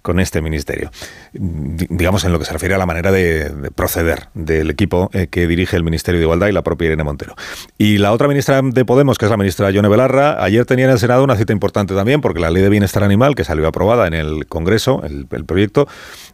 con 0.01 0.21
este 0.21 0.41
ministerio. 0.41 0.91
Digamos 1.33 2.23
en 2.23 2.31
lo 2.31 2.39
que 2.39 2.45
se 2.45 2.53
refiere 2.53 2.75
a 2.75 2.77
la 2.77 2.85
manera 2.85 3.11
de 3.11 3.51
proceder 3.81 4.27
del 4.35 4.69
equipo 4.69 5.09
eh, 5.11 5.25
que 5.25 5.47
dirige 5.47 5.75
el 5.75 5.83
Ministerio 5.83 6.19
de 6.19 6.25
Igualdad 6.25 6.49
y 6.49 6.51
la 6.51 6.61
propia 6.61 6.85
Irene 6.85 7.03
Montero. 7.03 7.33
Y 7.79 7.97
la 7.97 8.11
otra 8.11 8.27
ministra 8.27 8.61
de 8.61 8.85
Podemos, 8.85 9.17
que 9.17 9.25
es 9.25 9.31
la 9.31 9.37
ministra 9.37 9.71
Yone 9.71 9.89
Belarra, 9.89 10.43
ayer 10.43 10.67
tenía 10.67 10.85
en 10.85 10.91
el 10.91 10.99
Senado 10.99 11.23
una 11.23 11.35
cita 11.35 11.51
importante 11.51 11.95
también, 11.95 12.21
porque 12.21 12.39
la 12.39 12.51
ley 12.51 12.61
de 12.61 12.69
bienestar 12.69 13.03
animal, 13.03 13.33
que 13.33 13.43
salió 13.43 13.67
aprobada 13.67 14.05
en 14.05 14.13
el 14.13 14.45
Congreso, 14.45 15.01
el, 15.03 15.45
proyecto, 15.45 15.87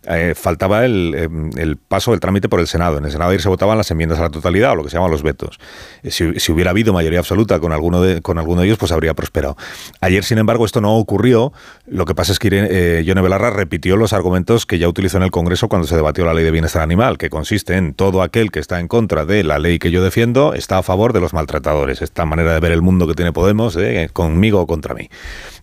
eh, 0.07 0.33
faltaba 0.35 0.83
el, 0.83 1.13
eh, 1.15 1.29
el, 1.55 1.77
paso 1.77 2.11
del 2.11 2.19
trámite 2.19 2.49
por 2.49 2.59
el 2.59 2.67
Senado. 2.67 2.97
En 2.97 3.05
el 3.05 3.11
Senado 3.11 3.29
ayer 3.29 3.41
se 3.41 3.47
votaban 3.47 3.77
las 3.77 3.89
enmiendas 3.91 4.19
a 4.19 4.23
la 4.23 4.29
totalidad, 4.29 4.73
o 4.73 4.75
lo 4.75 4.83
que 4.83 4.89
se 4.89 4.97
llaman 4.97 5.11
los 5.11 5.23
vetos. 5.23 5.57
Si, 6.03 6.37
si, 6.41 6.51
hubiera 6.51 6.71
habido 6.71 6.91
mayoría 6.91 7.19
absoluta 7.19 7.61
con 7.61 7.71
alguno, 7.71 8.01
de, 8.01 8.21
con 8.21 8.39
alguno 8.39 8.59
de 8.59 8.67
ellos, 8.67 8.77
pues 8.77 8.91
habría 8.91 9.13
prosperado. 9.13 9.55
Ayer, 10.01 10.25
sin 10.25 10.37
embargo, 10.37 10.65
esto 10.65 10.81
no 10.81 10.97
ocurrió. 10.97 11.53
Lo 11.85 12.03
que 12.03 12.13
pasa 12.13 12.33
es 12.33 12.39
que 12.39 12.47
Irene, 12.47 13.05
Yone 13.05 13.21
Belarra 13.21 13.51
repitió 13.51 13.95
los 13.95 14.11
argumentos 14.11 14.65
que 14.65 14.79
ya 14.79 14.89
utilizó 14.89 15.15
en 15.15 15.23
el 15.23 15.31
Congreso 15.31 15.69
cuando 15.69 15.87
se 15.87 15.95
debatió 15.95 16.25
la 16.25 16.33
ley 16.33 16.43
de 16.43 16.51
bienestar 16.51 16.81
animal, 16.81 17.17
que 17.17 17.29
consiste 17.37 17.75
en 17.77 17.93
todo 17.93 18.23
aquel 18.23 18.49
que 18.49 18.59
está 18.59 18.79
en 18.79 18.87
contra 18.87 19.23
de 19.23 19.43
la 19.43 19.59
ley 19.59 19.77
que 19.77 19.91
yo 19.91 20.03
defiendo 20.03 20.55
está 20.55 20.79
a 20.79 20.81
favor 20.81 21.13
de 21.13 21.21
los 21.21 21.33
maltratadores. 21.33 22.01
Esta 22.01 22.25
manera 22.25 22.51
de 22.51 22.59
ver 22.59 22.71
el 22.71 22.81
mundo 22.81 23.07
que 23.07 23.13
tiene 23.13 23.31
Podemos, 23.31 23.77
eh, 23.77 24.09
conmigo 24.11 24.59
o 24.59 24.65
contra 24.65 24.95
mí. 24.95 25.11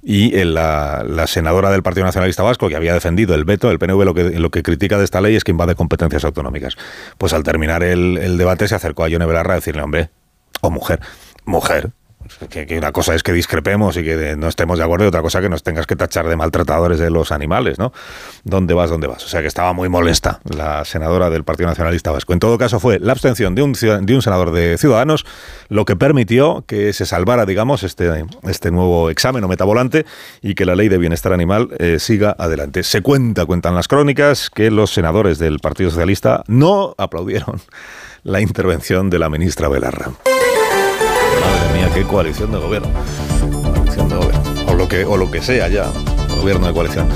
Y 0.01 0.37
eh, 0.37 0.45
la, 0.45 1.27
senadora 1.27 1.73
del 1.73 1.83
Partido 1.83 2.07
Nacionalista 2.07 2.45
Vasco, 2.45 2.69
que 2.69 2.77
había 2.77 2.95
defendido 2.95 3.35
el 3.35 3.45
veto, 3.45 3.73
el 3.73 3.81
PNV 3.81 4.05
lo 4.05 4.15
que, 4.15 4.39
lo 4.39 4.51
que 4.51 4.63
critica 4.63 4.99
de 4.99 5.05
esta 5.05 5.21
ley 5.21 5.35
es 5.35 5.43
que 5.43 5.51
invade 5.51 5.75
competencias 5.75 6.25
autonómicas. 6.25 6.77
Pues 7.19 7.33
al 7.33 7.43
terminar 7.43 7.83
el, 7.83 8.39
debate 8.39 8.69
se 8.69 8.77
acercó 8.77 9.03
a 9.03 9.09
Yone 9.09 9.27
Belarra 9.27 9.55
a 9.55 9.57
decirle, 9.57 9.83
hombre, 9.83 10.11
o 10.61 10.71
mujer, 10.71 11.01
mujer, 11.45 11.91
Que, 12.49 12.77
una 12.79 12.93
cosa 12.93 13.15
es 13.15 13.23
que 13.23 13.33
discrepemos 13.33 13.97
y 13.97 14.05
que 14.05 14.37
no 14.37 14.49
estemos 14.49 14.79
de 14.79 14.85
acuerdo 14.85 15.05
y 15.05 15.09
otra 15.09 15.23
cosa 15.23 15.41
que 15.41 15.49
nos 15.49 15.63
tengas 15.63 15.87
que 15.87 15.97
tachar 15.97 16.29
de 16.29 16.37
maltratadores 16.37 16.99
de 16.99 17.11
los 17.11 17.33
animales, 17.33 17.79
¿no? 17.79 17.93
¿Dónde 18.45 18.75
vas, 18.75 18.91
dónde 18.91 19.07
vas? 19.07 19.25
O 19.25 19.29
sea 19.29 19.41
que 19.41 19.47
estaba 19.47 19.73
muy 19.73 19.89
molesta 19.89 20.41
la 20.45 20.85
senadora 20.85 21.31
del 21.31 21.45
Partido 21.45 21.69
Nacionalista 21.69 22.11
Vasco. 22.11 22.33
En 22.33 22.39
todo 22.39 22.59
caso 22.59 22.81
fue 22.81 22.99
la 22.99 23.13
abstención 23.13 23.55
de 23.55 23.63
un, 23.63 23.73
de 23.73 24.15
un 24.15 24.23
senador 24.23 24.53
de 24.53 24.79
Ciudadanos 24.79 25.25
lo 25.69 25.85
que 25.85 25.97
permitió 25.97 26.65
que 26.67 26.93
se 26.93 27.07
salvara, 27.07 27.47
digamos, 27.47 27.83
este, 27.83 28.25
este 28.45 28.71
nuevo 28.71 29.11
examen 29.11 29.45
o 29.45 29.49
metabolante 29.49 30.07
y 30.43 30.55
que 30.55 30.65
la 30.65 30.75
ley 30.75 30.89
de 30.89 30.99
bienestar 30.99 31.33
animal 31.33 31.69
eh, 31.79 31.99
siga 31.99 32.35
adelante. 32.39 32.83
Se 32.83 33.03
cuenta, 33.03 33.47
cuentan 33.47 33.75
las 33.75 33.89
crónicas, 33.89 34.51
que 34.51 34.71
los 34.71 34.93
senadores 34.93 35.39
del 35.39 35.59
Partido 35.59 35.91
Socialista 35.91 36.45
no 36.47 36.95
aplaudieron 36.99 37.61
la 38.23 38.41
intervención 38.41 39.11
de 39.11 39.19
la 39.19 39.29
ministra 39.29 39.69
Belarra. 39.69 40.13
Madre 41.45 41.75
mía, 41.75 41.91
qué 41.95 42.03
coalición 42.03 42.51
de 42.53 42.59
gobierno. 42.59 42.89
Coalición 43.63 44.09
de 44.09 44.17
gobierno. 44.17 44.43
O 44.69 44.75
lo 44.75 44.89
que, 44.89 45.05
o 45.05 45.17
lo 45.17 45.31
que 45.31 45.43
sea 45.43 45.69
ya. 45.69 45.87
Gobierno 46.41 46.67
de 46.67 46.73
coalición. 46.73 47.09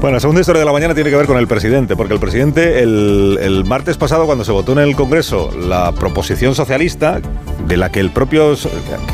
Bueno, 0.00 0.16
la 0.16 0.20
segunda 0.20 0.40
historia 0.42 0.60
de 0.60 0.66
la 0.66 0.72
mañana 0.72 0.94
tiene 0.94 1.08
que 1.08 1.16
ver 1.16 1.26
con 1.26 1.38
el 1.38 1.46
presidente, 1.46 1.96
porque 1.96 2.12
el 2.12 2.20
presidente 2.20 2.82
el, 2.82 3.64
martes 3.66 3.96
pasado, 3.96 4.26
cuando 4.26 4.44
se 4.44 4.52
votó 4.52 4.72
en 4.72 4.80
el 4.80 4.94
Congreso 4.96 5.50
la 5.58 5.92
proposición 5.92 6.54
socialista, 6.54 7.22
de 7.66 7.76
la 7.78 7.90
que 7.90 8.00
el, 8.00 8.10
propio, 8.10 8.54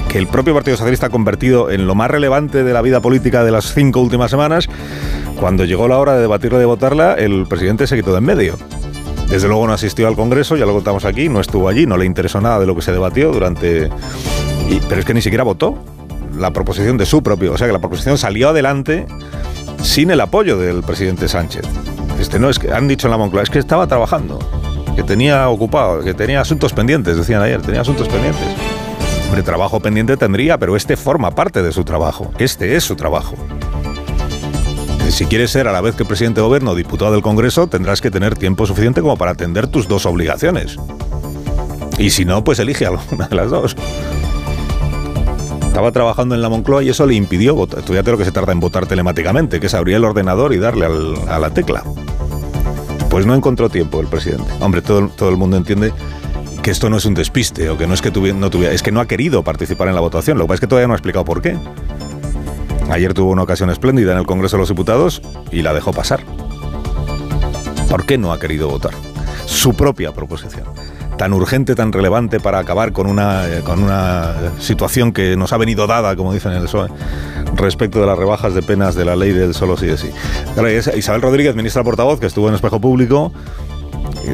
que 0.08 0.18
el 0.18 0.26
propio 0.26 0.52
Partido 0.52 0.76
Socialista 0.76 1.06
ha 1.06 1.10
convertido 1.10 1.70
en 1.70 1.86
lo 1.86 1.94
más 1.94 2.10
relevante 2.10 2.64
de 2.64 2.72
la 2.72 2.82
vida 2.82 3.00
política 3.00 3.44
de 3.44 3.52
las 3.52 3.72
cinco 3.72 4.00
últimas 4.00 4.32
semanas, 4.32 4.68
cuando 5.38 5.64
llegó 5.64 5.86
la 5.86 5.98
hora 5.98 6.14
de 6.14 6.22
debatirla 6.22 6.58
y 6.58 6.60
de 6.60 6.66
votarla, 6.66 7.14
el 7.14 7.46
presidente 7.46 7.86
se 7.86 7.94
quitó 7.94 8.10
de 8.10 8.18
en 8.18 8.24
medio. 8.24 8.56
Desde 9.28 9.46
luego 9.46 9.64
no 9.68 9.72
asistió 9.72 10.08
al 10.08 10.16
Congreso, 10.16 10.56
ya 10.56 10.66
lo 10.66 10.74
contamos 10.74 11.04
aquí, 11.04 11.28
no 11.28 11.40
estuvo 11.40 11.68
allí, 11.68 11.86
no 11.86 11.96
le 11.96 12.04
interesó 12.04 12.40
nada 12.40 12.58
de 12.58 12.66
lo 12.66 12.74
que 12.74 12.82
se 12.82 12.90
debatió 12.90 13.30
durante... 13.30 13.88
Pero 14.88 15.00
es 15.00 15.06
que 15.06 15.14
ni 15.14 15.22
siquiera 15.22 15.44
votó 15.44 15.78
la 16.36 16.52
proposición 16.52 16.96
de 16.96 17.06
su 17.06 17.22
propio, 17.22 17.52
o 17.52 17.58
sea 17.58 17.66
que 17.66 17.72
la 17.72 17.78
proposición 17.78 18.18
salió 18.18 18.50
adelante 18.50 19.06
sin 19.82 20.10
el 20.10 20.20
apoyo 20.20 20.58
del 20.58 20.82
presidente 20.82 21.28
Sánchez. 21.28 21.64
Este 22.20 22.38
no 22.38 22.50
es 22.50 22.58
que 22.58 22.72
han 22.72 22.86
dicho 22.86 23.06
en 23.06 23.12
la 23.12 23.16
Moncloa, 23.16 23.42
es 23.42 23.50
que 23.50 23.58
estaba 23.58 23.86
trabajando, 23.86 24.38
que 24.94 25.02
tenía 25.02 25.48
ocupado, 25.48 26.02
que 26.02 26.14
tenía 26.14 26.40
asuntos 26.40 26.72
pendientes, 26.72 27.16
decían 27.16 27.42
ayer, 27.42 27.62
tenía 27.62 27.80
asuntos 27.80 28.08
pendientes. 28.08 28.46
Hombre, 29.26 29.42
trabajo 29.42 29.80
pendiente 29.80 30.16
tendría, 30.16 30.58
pero 30.58 30.76
este 30.76 30.96
forma 30.96 31.30
parte 31.30 31.62
de 31.62 31.72
su 31.72 31.84
trabajo. 31.84 32.32
Este 32.38 32.76
es 32.76 32.84
su 32.84 32.96
trabajo. 32.96 33.36
Si 35.08 35.26
quieres 35.26 35.50
ser 35.50 35.68
a 35.68 35.72
la 35.72 35.80
vez 35.80 35.94
que 35.96 36.04
presidente 36.04 36.40
de 36.40 36.46
gobierno 36.46 36.72
o 36.72 36.74
diputado 36.74 37.12
del 37.12 37.22
Congreso, 37.22 37.66
tendrás 37.66 38.00
que 38.00 38.10
tener 38.10 38.36
tiempo 38.36 38.66
suficiente 38.66 39.00
como 39.00 39.16
para 39.16 39.32
atender 39.32 39.66
tus 39.66 39.88
dos 39.88 40.06
obligaciones. 40.06 40.76
Y 41.98 42.10
si 42.10 42.24
no, 42.24 42.42
pues 42.44 42.58
elige 42.58 42.86
alguna 42.86 43.28
de 43.28 43.36
las 43.36 43.50
dos. 43.50 43.76
Estaba 45.70 45.92
trabajando 45.92 46.34
en 46.34 46.42
la 46.42 46.48
Moncloa 46.48 46.82
y 46.82 46.88
eso 46.88 47.06
le 47.06 47.14
impidió 47.14 47.54
votar. 47.54 47.78
Estudiate 47.78 48.10
lo 48.10 48.18
que 48.18 48.24
se 48.24 48.32
tarda 48.32 48.50
en 48.50 48.58
votar 48.58 48.86
telemáticamente, 48.86 49.60
que 49.60 49.68
es 49.68 49.74
abrir 49.74 49.94
el 49.94 50.04
ordenador 50.04 50.52
y 50.52 50.58
darle 50.58 50.86
al, 50.86 51.14
a 51.28 51.38
la 51.38 51.54
tecla. 51.54 51.84
Pues 53.08 53.24
no 53.24 53.36
encontró 53.36 53.70
tiempo 53.70 54.00
el 54.00 54.08
presidente. 54.08 54.50
Hombre, 54.58 54.82
todo, 54.82 55.08
todo 55.10 55.28
el 55.28 55.36
mundo 55.36 55.56
entiende 55.56 55.92
que 56.60 56.72
esto 56.72 56.90
no 56.90 56.96
es 56.96 57.04
un 57.04 57.14
despiste 57.14 57.70
o 57.70 57.78
que 57.78 57.86
no 57.86 57.94
es 57.94 58.02
que 58.02 58.10
no 58.10 58.50
tuviera, 58.50 58.74
es 58.74 58.82
que 58.82 58.90
no 58.90 58.98
ha 58.98 59.06
querido 59.06 59.44
participar 59.44 59.86
en 59.86 59.94
la 59.94 60.00
votación. 60.00 60.38
Lo 60.38 60.44
que 60.44 60.48
pasa 60.48 60.54
es 60.56 60.60
que 60.60 60.66
todavía 60.66 60.88
no 60.88 60.94
ha 60.94 60.96
explicado 60.96 61.24
por 61.24 61.40
qué. 61.40 61.56
Ayer 62.90 63.14
tuvo 63.14 63.30
una 63.30 63.44
ocasión 63.44 63.70
espléndida 63.70 64.10
en 64.10 64.18
el 64.18 64.26
Congreso 64.26 64.56
de 64.56 64.62
los 64.62 64.68
Diputados 64.70 65.22
y 65.52 65.62
la 65.62 65.72
dejó 65.72 65.92
pasar. 65.92 66.24
¿Por 67.88 68.06
qué 68.06 68.18
no 68.18 68.32
ha 68.32 68.40
querido 68.40 68.68
votar? 68.68 68.92
Su 69.46 69.72
propia 69.74 70.10
proposición. 70.10 70.64
Tan 71.20 71.34
urgente, 71.34 71.74
tan 71.74 71.92
relevante 71.92 72.40
para 72.40 72.60
acabar 72.60 72.92
con 72.92 73.06
una, 73.06 73.44
con 73.62 73.82
una 73.82 74.34
situación 74.58 75.12
que 75.12 75.36
nos 75.36 75.52
ha 75.52 75.58
venido 75.58 75.86
dada, 75.86 76.16
como 76.16 76.32
dicen 76.32 76.52
en 76.52 76.56
el 76.56 76.64
PSOE, 76.64 76.88
respecto 77.56 78.00
de 78.00 78.06
las 78.06 78.18
rebajas 78.18 78.54
de 78.54 78.62
penas 78.62 78.94
de 78.94 79.04
la 79.04 79.16
ley 79.16 79.32
del 79.32 79.52
solo 79.52 79.76
sí 79.76 79.84
de 79.84 79.98
sí. 79.98 80.08
Isabel 80.96 81.20
Rodríguez, 81.20 81.54
ministra 81.54 81.84
portavoz, 81.84 82.20
que 82.20 82.26
estuvo 82.26 82.48
en 82.48 82.54
Espejo 82.54 82.80
Público, 82.80 83.34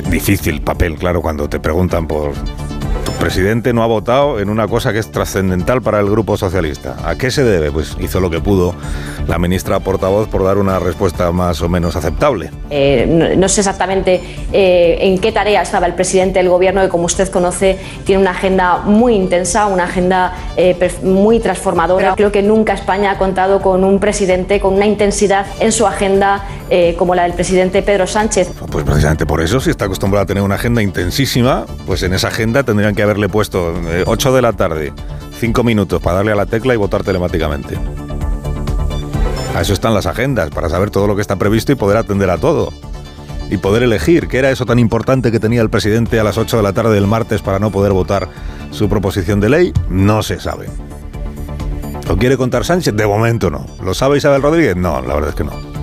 difícil 0.08 0.60
papel, 0.60 0.94
claro, 0.94 1.22
cuando 1.22 1.48
te 1.48 1.58
preguntan 1.58 2.06
por 2.06 2.34
tu 3.04 3.12
presidente 3.12 3.72
no 3.72 3.82
ha 3.82 3.86
votado 3.86 4.40
en 4.40 4.50
una 4.50 4.68
cosa 4.68 4.92
que 4.92 4.98
es 4.98 5.10
trascendental 5.10 5.82
para 5.82 6.00
el 6.00 6.08
Grupo 6.08 6.36
Socialista. 6.36 6.96
¿A 7.04 7.16
qué 7.16 7.30
se 7.30 7.44
debe? 7.44 7.70
Pues 7.70 7.96
hizo 8.00 8.20
lo 8.20 8.30
que 8.30 8.40
pudo 8.40 8.74
la 9.26 9.38
ministra 9.38 9.80
portavoz 9.80 10.28
por 10.28 10.44
dar 10.44 10.58
una 10.58 10.78
respuesta 10.78 11.32
más 11.32 11.60
o 11.62 11.68
menos 11.68 11.96
aceptable. 11.96 12.50
Eh, 12.70 13.06
no, 13.08 13.34
no, 13.36 13.48
sé 13.48 13.60
exactamente 13.60 14.20
eh, 14.52 14.98
en 15.00 15.18
qué 15.18 15.32
tarea 15.32 15.62
estaba 15.62 15.86
el 15.86 15.94
presidente 15.94 16.38
del 16.38 16.48
gobierno, 16.48 16.82
que 16.82 16.88
como 16.88 17.06
usted 17.06 17.28
conoce 17.28 17.78
tiene 18.04 18.22
una 18.22 18.30
agenda 18.30 18.78
muy 18.84 19.14
intensa, 19.14 19.66
una 19.66 19.84
agenda 19.84 20.34
eh, 20.56 20.76
muy 21.02 21.40
transformadora. 21.40 22.14
Creo 22.14 22.32
que 22.32 22.42
nunca 22.42 22.74
España 22.74 23.12
ha 23.12 23.18
contado 23.18 23.60
con 23.60 23.84
un 23.84 23.98
presidente 23.98 24.60
con 24.60 24.74
una 24.74 24.86
intensidad 24.86 25.46
en 25.60 25.72
su 25.72 25.86
agenda 25.86 26.44
eh, 26.70 26.94
como 26.98 27.14
la 27.14 27.24
del 27.24 27.34
presidente 27.34 27.82
Pedro 27.82 28.06
Sánchez. 28.06 28.50
Pues 28.70 28.84
precisamente 28.84 29.26
por 29.26 29.40
eso, 29.40 29.60
si 29.60 29.70
está 29.70 29.84
acostumbrado 29.84 30.24
a 30.24 30.26
tener 30.26 30.42
una 30.42 30.56
agenda 30.56 30.82
intensísima, 30.82 31.64
pues 31.86 32.02
en 32.02 32.12
esa 32.12 32.28
agenda 32.28 32.62
tendrían 32.62 32.94
que 32.94 33.02
haberle 33.02 33.28
puesto 33.28 33.74
8 34.06 34.34
de 34.34 34.42
la 34.42 34.52
tarde, 34.52 34.92
5 35.38 35.62
minutos 35.64 36.02
para 36.02 36.16
darle 36.16 36.32
a 36.32 36.36
la 36.36 36.46
tecla 36.46 36.74
y 36.74 36.76
votar 36.76 37.04
telemáticamente. 37.04 37.78
A 39.54 39.60
eso 39.62 39.72
están 39.72 39.94
las 39.94 40.06
agendas, 40.06 40.50
para 40.50 40.68
saber 40.68 40.90
todo 40.90 41.06
lo 41.06 41.14
que 41.14 41.22
está 41.22 41.36
previsto 41.36 41.72
y 41.72 41.76
poder 41.76 41.96
atender 41.96 42.28
a 42.30 42.36
todo. 42.36 42.72
Y 43.48 43.58
poder 43.58 43.84
elegir 43.84 44.26
qué 44.26 44.38
era 44.38 44.50
eso 44.50 44.66
tan 44.66 44.78
importante 44.78 45.30
que 45.30 45.38
tenía 45.38 45.62
el 45.62 45.70
presidente 45.70 46.18
a 46.18 46.24
las 46.24 46.36
8 46.36 46.56
de 46.56 46.62
la 46.62 46.72
tarde 46.72 46.94
del 46.94 47.06
martes 47.06 47.42
para 47.42 47.58
no 47.58 47.70
poder 47.70 47.92
votar 47.92 48.28
su 48.70 48.88
proposición 48.88 49.40
de 49.40 49.48
ley, 49.48 49.72
no 49.88 50.22
se 50.22 50.40
sabe. 50.40 50.66
¿Lo 52.08 52.16
quiere 52.16 52.36
contar 52.36 52.64
Sánchez? 52.64 52.94
De 52.94 53.06
momento 53.06 53.50
no. 53.50 53.66
¿Lo 53.82 53.94
sabe 53.94 54.18
Isabel 54.18 54.42
Rodríguez? 54.42 54.76
No, 54.76 55.00
la 55.00 55.14
verdad 55.14 55.30
es 55.30 55.36
que 55.36 55.44
no. 55.44 55.75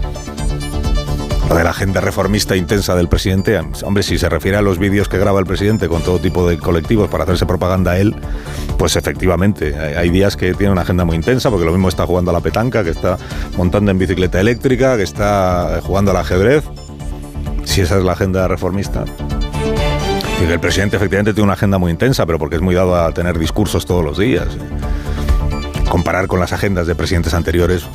Lo 1.50 1.56
de 1.56 1.64
la 1.64 1.70
agenda 1.70 2.02
reformista 2.02 2.56
intensa 2.56 2.96
del 2.96 3.08
presidente, 3.08 3.60
hombre, 3.84 4.04
si 4.04 4.18
se 4.18 4.30
refiere 4.30 4.58
a 4.58 4.62
los 4.62 4.80
vídeos 4.80 5.08
que 5.10 5.18
graba 5.18 5.40
el 5.40 5.46
presidente 5.46 5.88
con 5.88 6.02
todo 6.02 6.20
tipo 6.20 6.48
de 6.48 6.58
colectivos 6.58 7.10
para 7.10 7.26
hacerse 7.26 7.46
propaganda 7.46 7.92
a 7.92 8.00
él, 8.00 8.16
pues 8.78 8.96
efectivamente, 8.96 9.76
hay 9.76 10.10
días 10.10 10.36
que 10.36 10.54
tiene 10.54 10.72
una 10.72 10.82
agenda 10.82 11.06
muy 11.06 11.16
intensa, 11.16 11.50
porque 11.50 11.66
lo 11.66 11.72
mismo 11.72 11.90
está 11.90 12.06
jugando 12.06 12.32
a 12.32 12.34
la 12.34 12.40
petanca, 12.40 12.84
que 12.84 12.90
está 12.90 13.18
montando 13.58 13.92
en 13.92 14.00
bicicleta 14.00 14.40
eléctrica, 14.40 14.98
que 14.98 15.04
está 15.04 15.80
jugando 15.84 16.12
al 16.12 16.18
ajedrez, 16.18 16.64
si 17.66 17.82
esa 17.82 17.98
es 17.98 18.04
la 18.04 18.14
agenda 18.14 18.48
reformista. 18.48 19.06
El 20.42 20.60
presidente 20.60 20.98
efectivamente 20.98 21.34
tiene 21.34 21.46
una 21.46 21.54
agenda 21.54 21.78
muy 21.78 21.90
intensa, 21.90 22.26
pero 22.26 22.38
porque 22.38 22.58
es 22.58 22.62
muy 22.62 22.76
dado 22.76 22.96
a 22.96 23.14
tener 23.14 23.40
discursos 23.40 23.86
todos 23.86 24.04
los 24.04 24.18
días. 24.18 24.48
Comparar 25.90 26.28
con 26.28 26.40
las 26.40 26.52
agendas 26.52 26.86
de 26.86 26.96
presidentes 26.96 27.34
anteriores, 27.34 27.86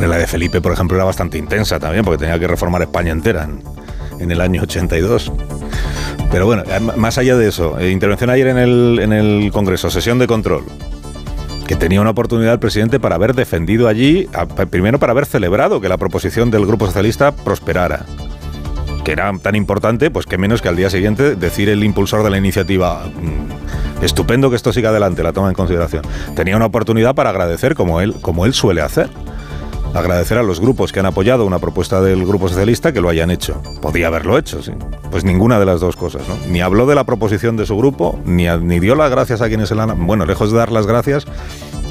la 0.00 0.18
de 0.18 0.26
Felipe, 0.26 0.60
por 0.60 0.72
ejemplo, 0.72 0.96
era 0.96 1.04
bastante 1.04 1.38
intensa 1.38 1.78
también, 1.78 2.04
porque 2.04 2.18
tenía 2.18 2.38
que 2.38 2.46
reformar 2.46 2.82
España 2.82 3.12
entera 3.12 3.48
en, 4.18 4.30
el 4.30 4.40
año 4.40 4.62
82. 4.62 5.32
Pero 6.30 6.46
bueno, 6.46 6.64
más 6.96 7.18
allá 7.18 7.36
de 7.36 7.48
eso, 7.48 7.78
eh, 7.78 7.90
intervención 7.90 8.30
ayer 8.30 8.48
en 8.48 8.58
el, 8.58 8.98
en 9.00 9.12
el 9.12 9.50
Congreso, 9.52 9.90
sesión 9.90 10.18
de 10.18 10.26
control, 10.26 10.64
que 11.66 11.76
tenía 11.76 12.00
una 12.00 12.10
oportunidad 12.10 12.52
el 12.52 12.58
presidente 12.58 13.00
para 13.00 13.14
haber 13.14 13.34
defendido 13.34 13.88
allí, 13.88 14.28
primero 14.70 14.98
para 14.98 15.12
haber 15.12 15.26
celebrado 15.26 15.80
que 15.80 15.88
la 15.88 15.96
proposición 15.96 16.50
del 16.50 16.66
Grupo 16.66 16.86
Socialista 16.86 17.32
prosperara 17.32 18.04
que 19.04 19.12
era 19.12 19.30
tan 19.38 19.54
importante, 19.54 20.10
pues 20.10 20.24
que 20.26 20.38
menos 20.38 20.62
que 20.62 20.68
al 20.68 20.76
día 20.76 20.88
siguiente 20.88 21.36
decir 21.36 21.68
el 21.68 21.84
impulsor 21.84 22.24
de 22.24 22.30
la 22.30 22.38
iniciativa, 22.38 23.04
mmm, 23.04 24.02
estupendo 24.02 24.48
que 24.50 24.56
esto 24.56 24.72
siga 24.72 24.88
adelante, 24.88 25.22
la 25.22 25.32
toma 25.32 25.48
en 25.48 25.54
consideración. 25.54 26.02
Tenía 26.34 26.56
una 26.56 26.66
oportunidad 26.66 27.14
para 27.14 27.30
agradecer 27.30 27.74
como 27.74 28.00
él, 28.00 28.14
como 28.22 28.46
él 28.46 28.54
suele 28.54 28.80
hacer 28.80 29.10
agradecer 29.94 30.38
a 30.38 30.42
los 30.42 30.60
grupos 30.60 30.92
que 30.92 31.00
han 31.00 31.06
apoyado 31.06 31.46
una 31.46 31.58
propuesta 31.58 32.00
del 32.00 32.26
Grupo 32.26 32.48
Socialista 32.48 32.92
que 32.92 33.00
lo 33.00 33.08
hayan 33.08 33.30
hecho. 33.30 33.62
Podía 33.80 34.08
haberlo 34.08 34.36
hecho, 34.36 34.62
sí. 34.62 34.72
Pues 35.10 35.24
ninguna 35.24 35.58
de 35.58 35.66
las 35.66 35.80
dos 35.80 35.96
cosas, 35.96 36.22
¿no? 36.28 36.36
Ni 36.48 36.60
habló 36.60 36.86
de 36.86 36.94
la 36.94 37.04
proposición 37.04 37.56
de 37.56 37.64
su 37.64 37.76
grupo, 37.76 38.18
ni, 38.24 38.46
ni 38.62 38.80
dio 38.80 38.94
las 38.96 39.10
gracias 39.10 39.40
a 39.40 39.48
quienes 39.48 39.68
se 39.68 39.74
la 39.74 39.84
han... 39.84 40.06
Bueno, 40.06 40.26
lejos 40.26 40.50
de 40.50 40.58
dar 40.58 40.72
las 40.72 40.86
gracias, 40.86 41.26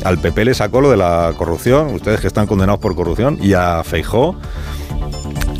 al 0.03 0.19
PP 0.19 0.45
le 0.45 0.53
sacó 0.53 0.81
lo 0.81 0.91
de 0.91 0.97
la 0.97 1.33
corrupción, 1.37 1.93
ustedes 1.93 2.19
que 2.19 2.27
están 2.27 2.45
condenados 2.45 2.81
por 2.81 2.93
corrupción, 2.95 3.39
y 3.41 3.53
a 3.53 3.83
Feijó 3.83 4.35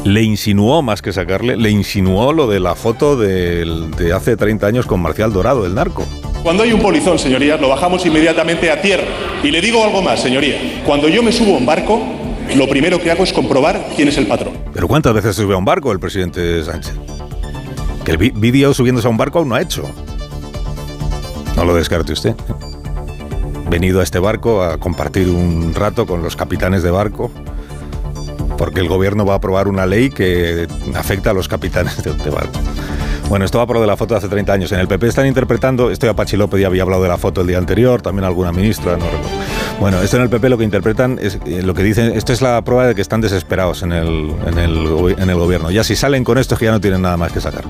le 0.03 0.21
insinuó, 0.21 0.81
más 0.81 1.01
que 1.01 1.13
sacarle, 1.13 1.55
le 1.55 1.69
insinuó 1.69 2.33
lo 2.33 2.47
de 2.47 2.59
la 2.59 2.75
foto 2.75 3.15
de, 3.15 3.65
de 3.97 4.11
hace 4.11 4.35
30 4.35 4.67
años 4.67 4.85
con 4.85 5.01
Marcial 5.01 5.31
Dorado, 5.31 5.65
el 5.65 5.75
narco. 5.75 6.05
Cuando 6.43 6.63
hay 6.63 6.73
un 6.73 6.81
polizón, 6.81 7.17
señorías, 7.17 7.61
lo 7.61 7.69
bajamos 7.69 8.05
inmediatamente 8.05 8.69
a 8.69 8.81
tierra. 8.81 9.05
Y 9.43 9.49
le 9.49 9.61
digo 9.61 9.81
algo 9.81 10.01
más, 10.01 10.21
señoría. 10.21 10.81
Cuando 10.85 11.07
yo 11.07 11.23
me 11.23 11.31
subo 11.31 11.55
a 11.55 11.57
un 11.57 11.65
barco, 11.65 12.01
lo 12.55 12.67
primero 12.67 12.99
que 13.01 13.11
hago 13.11 13.23
es 13.23 13.33
comprobar 13.33 13.85
quién 13.95 14.07
es 14.07 14.17
el 14.17 14.27
patrón. 14.27 14.53
¿Pero 14.73 14.87
cuántas 14.87 15.13
veces 15.13 15.35
sube 15.35 15.53
a 15.53 15.57
un 15.57 15.65
barco 15.65 15.91
el 15.91 15.99
presidente 15.99 16.63
Sánchez? 16.63 16.93
Que 18.03 18.11
el 18.11 18.17
vídeo 18.17 18.73
subiéndose 18.73 19.07
a 19.07 19.09
un 19.09 19.17
barco 19.17 19.39
aún 19.39 19.49
no 19.49 19.55
ha 19.55 19.61
hecho. 19.61 19.83
No 21.55 21.65
lo 21.65 21.75
descarte 21.75 22.13
usted. 22.13 22.35
Venido 23.69 24.01
a 24.01 24.03
este 24.03 24.19
barco 24.19 24.63
a 24.63 24.77
compartir 24.77 25.29
un 25.29 25.73
rato 25.73 26.05
con 26.05 26.21
los 26.21 26.35
capitanes 26.35 26.83
de 26.83 26.91
barco, 26.91 27.31
porque 28.57 28.81
el 28.81 28.87
gobierno 28.87 29.25
va 29.25 29.33
a 29.33 29.37
aprobar 29.37 29.67
una 29.67 29.85
ley 29.85 30.09
que 30.09 30.67
afecta 30.95 31.31
a 31.31 31.33
los 31.33 31.47
capitanes 31.47 32.03
de 32.03 32.29
barco. 32.29 32.59
Bueno, 33.29 33.45
esto 33.45 33.57
va 33.57 33.65
por 33.65 33.77
lo 33.77 33.81
de 33.81 33.87
la 33.87 33.97
foto 33.97 34.13
de 34.13 34.19
hace 34.19 34.27
30 34.27 34.53
años. 34.53 34.71
En 34.73 34.79
el 34.79 34.87
PP 34.87 35.07
están 35.07 35.25
interpretando, 35.25 35.89
esto 35.89 36.05
ya 36.05 36.15
Pachi 36.15 36.37
López 36.37 36.61
ya 36.61 36.67
había 36.67 36.83
hablado 36.83 37.01
de 37.01 37.09
la 37.09 37.17
foto 37.17 37.41
el 37.41 37.47
día 37.47 37.57
anterior, 37.57 38.01
también 38.01 38.25
alguna 38.25 38.51
ministra, 38.51 38.97
no 38.97 39.05
recuerdo. 39.05 39.52
Bueno, 39.79 40.01
esto 40.01 40.17
en 40.17 40.23
el 40.23 40.29
PP 40.29 40.49
lo 40.49 40.57
que 40.57 40.63
interpretan 40.63 41.19
es 41.21 41.39
eh, 41.45 41.61
lo 41.61 41.73
que 41.73 41.83
dicen, 41.83 42.13
esto 42.15 42.31
es 42.31 42.41
la 42.41 42.61
prueba 42.63 42.87
de 42.87 42.95
que 42.95 43.01
están 43.01 43.21
desesperados 43.21 43.83
en 43.83 43.91
el, 43.91 44.33
en 44.45 44.57
el, 44.57 45.15
en 45.17 45.29
el 45.29 45.35
gobierno. 45.35 45.71
Ya 45.71 45.83
si 45.83 45.95
salen 45.95 46.23
con 46.23 46.37
esto 46.37 46.55
es 46.55 46.59
que 46.59 46.65
ya 46.65 46.71
no 46.71 46.79
tienen 46.79 47.01
nada 47.01 47.17
más 47.17 47.31
que 47.31 47.41
sacar. 47.41 47.65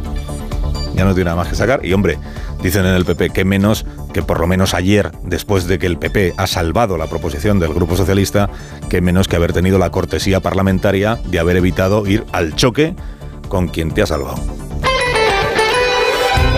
Ya 0.95 1.05
no 1.05 1.15
tienen 1.15 1.25
nada 1.25 1.37
más 1.37 1.47
que 1.47 1.55
sacar. 1.55 1.83
Y 1.83 1.93
hombre, 1.93 2.19
dicen 2.61 2.85
en 2.85 2.93
el 2.93 3.05
PP 3.05 3.31
que 3.31 3.45
menos 3.45 3.85
que 4.13 4.21
por 4.21 4.39
lo 4.39 4.47
menos 4.47 4.75
ayer, 4.75 5.11
después 5.23 5.65
de 5.65 5.79
que 5.79 5.87
el 5.87 5.97
PP 5.97 6.35
ha 6.37 6.45
salvado 6.45 6.97
la 6.97 7.07
proposición 7.07 7.59
del 7.59 7.73
Grupo 7.73 7.95
Socialista, 7.95 8.49
que 8.89 9.01
menos 9.01 9.27
que 9.27 9.35
haber 9.35 9.53
tenido 9.53 9.79
la 9.79 9.89
cortesía 9.89 10.39
parlamentaria 10.39 11.17
de 11.25 11.39
haber 11.39 11.57
evitado 11.57 12.05
ir 12.05 12.25
al 12.31 12.55
choque 12.55 12.95
con 13.49 13.67
quien 13.67 13.91
te 13.91 14.03
ha 14.03 14.05
salvado. 14.05 14.35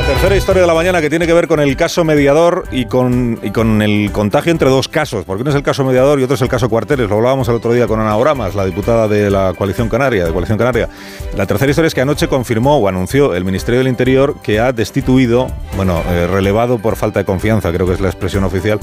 Tercera 0.06 0.36
historia 0.38 0.62
de 0.62 0.68
la 0.68 0.76
mañana 0.76 1.02
que 1.02 1.10
tiene 1.10 1.26
que 1.26 1.34
ver 1.34 1.48
con 1.48 1.60
el 1.60 1.76
caso 1.76 2.04
mediador 2.04 2.66
y 2.72 2.86
con, 2.86 3.40
y 3.42 3.50
con 3.50 3.82
el 3.82 4.12
contagio 4.12 4.52
entre 4.52 4.70
dos 4.70 4.88
casos, 4.88 5.26
porque 5.26 5.42
uno 5.42 5.50
es 5.50 5.56
el 5.56 5.64
caso 5.64 5.84
mediador 5.84 6.20
y 6.20 6.24
otro 6.24 6.36
es 6.36 6.42
el 6.44 6.48
caso 6.48 6.70
cuarteles. 6.70 7.10
Lo 7.10 7.16
hablábamos 7.16 7.50
el 7.50 7.56
otro 7.56 7.74
día 7.74 7.88
con 7.88 8.00
Ana 8.00 8.16
Oramas, 8.16 8.54
la 8.54 8.66
diputada 8.66 9.08
de 9.08 9.32
la 9.32 9.56
coalición 9.58 9.90
canaria, 9.90 10.24
de 10.24 10.32
coalición 10.32 10.60
canaria. 10.60 10.90
La 11.36 11.48
tercera 11.48 11.72
historia 11.72 11.88
es 11.88 11.96
que 11.96 12.02
anoche 12.02 12.28
confirmó 12.28 12.78
o 12.78 12.88
anunció 12.88 13.34
el 13.34 13.44
Ministerio 13.46 13.80
del 13.80 13.88
Interior 13.88 14.36
que 14.44 14.60
ha 14.60 14.72
destituido, 14.74 15.48
bueno, 15.76 16.04
eh, 16.08 16.28
relevado 16.28 16.78
por 16.78 16.98
falta 16.98 17.22
de 17.22 17.26
confianza, 17.26 17.72
creo 17.72 17.88
que 17.88 17.94
es 17.94 18.00
la 18.00 18.10
expresión 18.10 18.44
oficial, 18.44 18.80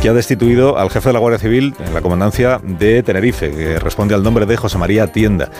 que 0.00 0.08
ha 0.08 0.14
destituido 0.14 0.78
al 0.78 0.88
jefe 0.88 1.10
de 1.10 1.12
la 1.12 1.18
Guardia 1.18 1.38
Civil 1.38 1.74
en 1.86 1.92
la 1.92 2.00
comandancia 2.00 2.62
de 2.62 3.02
Tenerife, 3.02 3.50
que 3.50 3.78
responde 3.78 4.14
al 4.14 4.22
nombre 4.22 4.46
de 4.46 4.56
José 4.56 4.78
María 4.78 5.06
Tienda. 5.08 5.50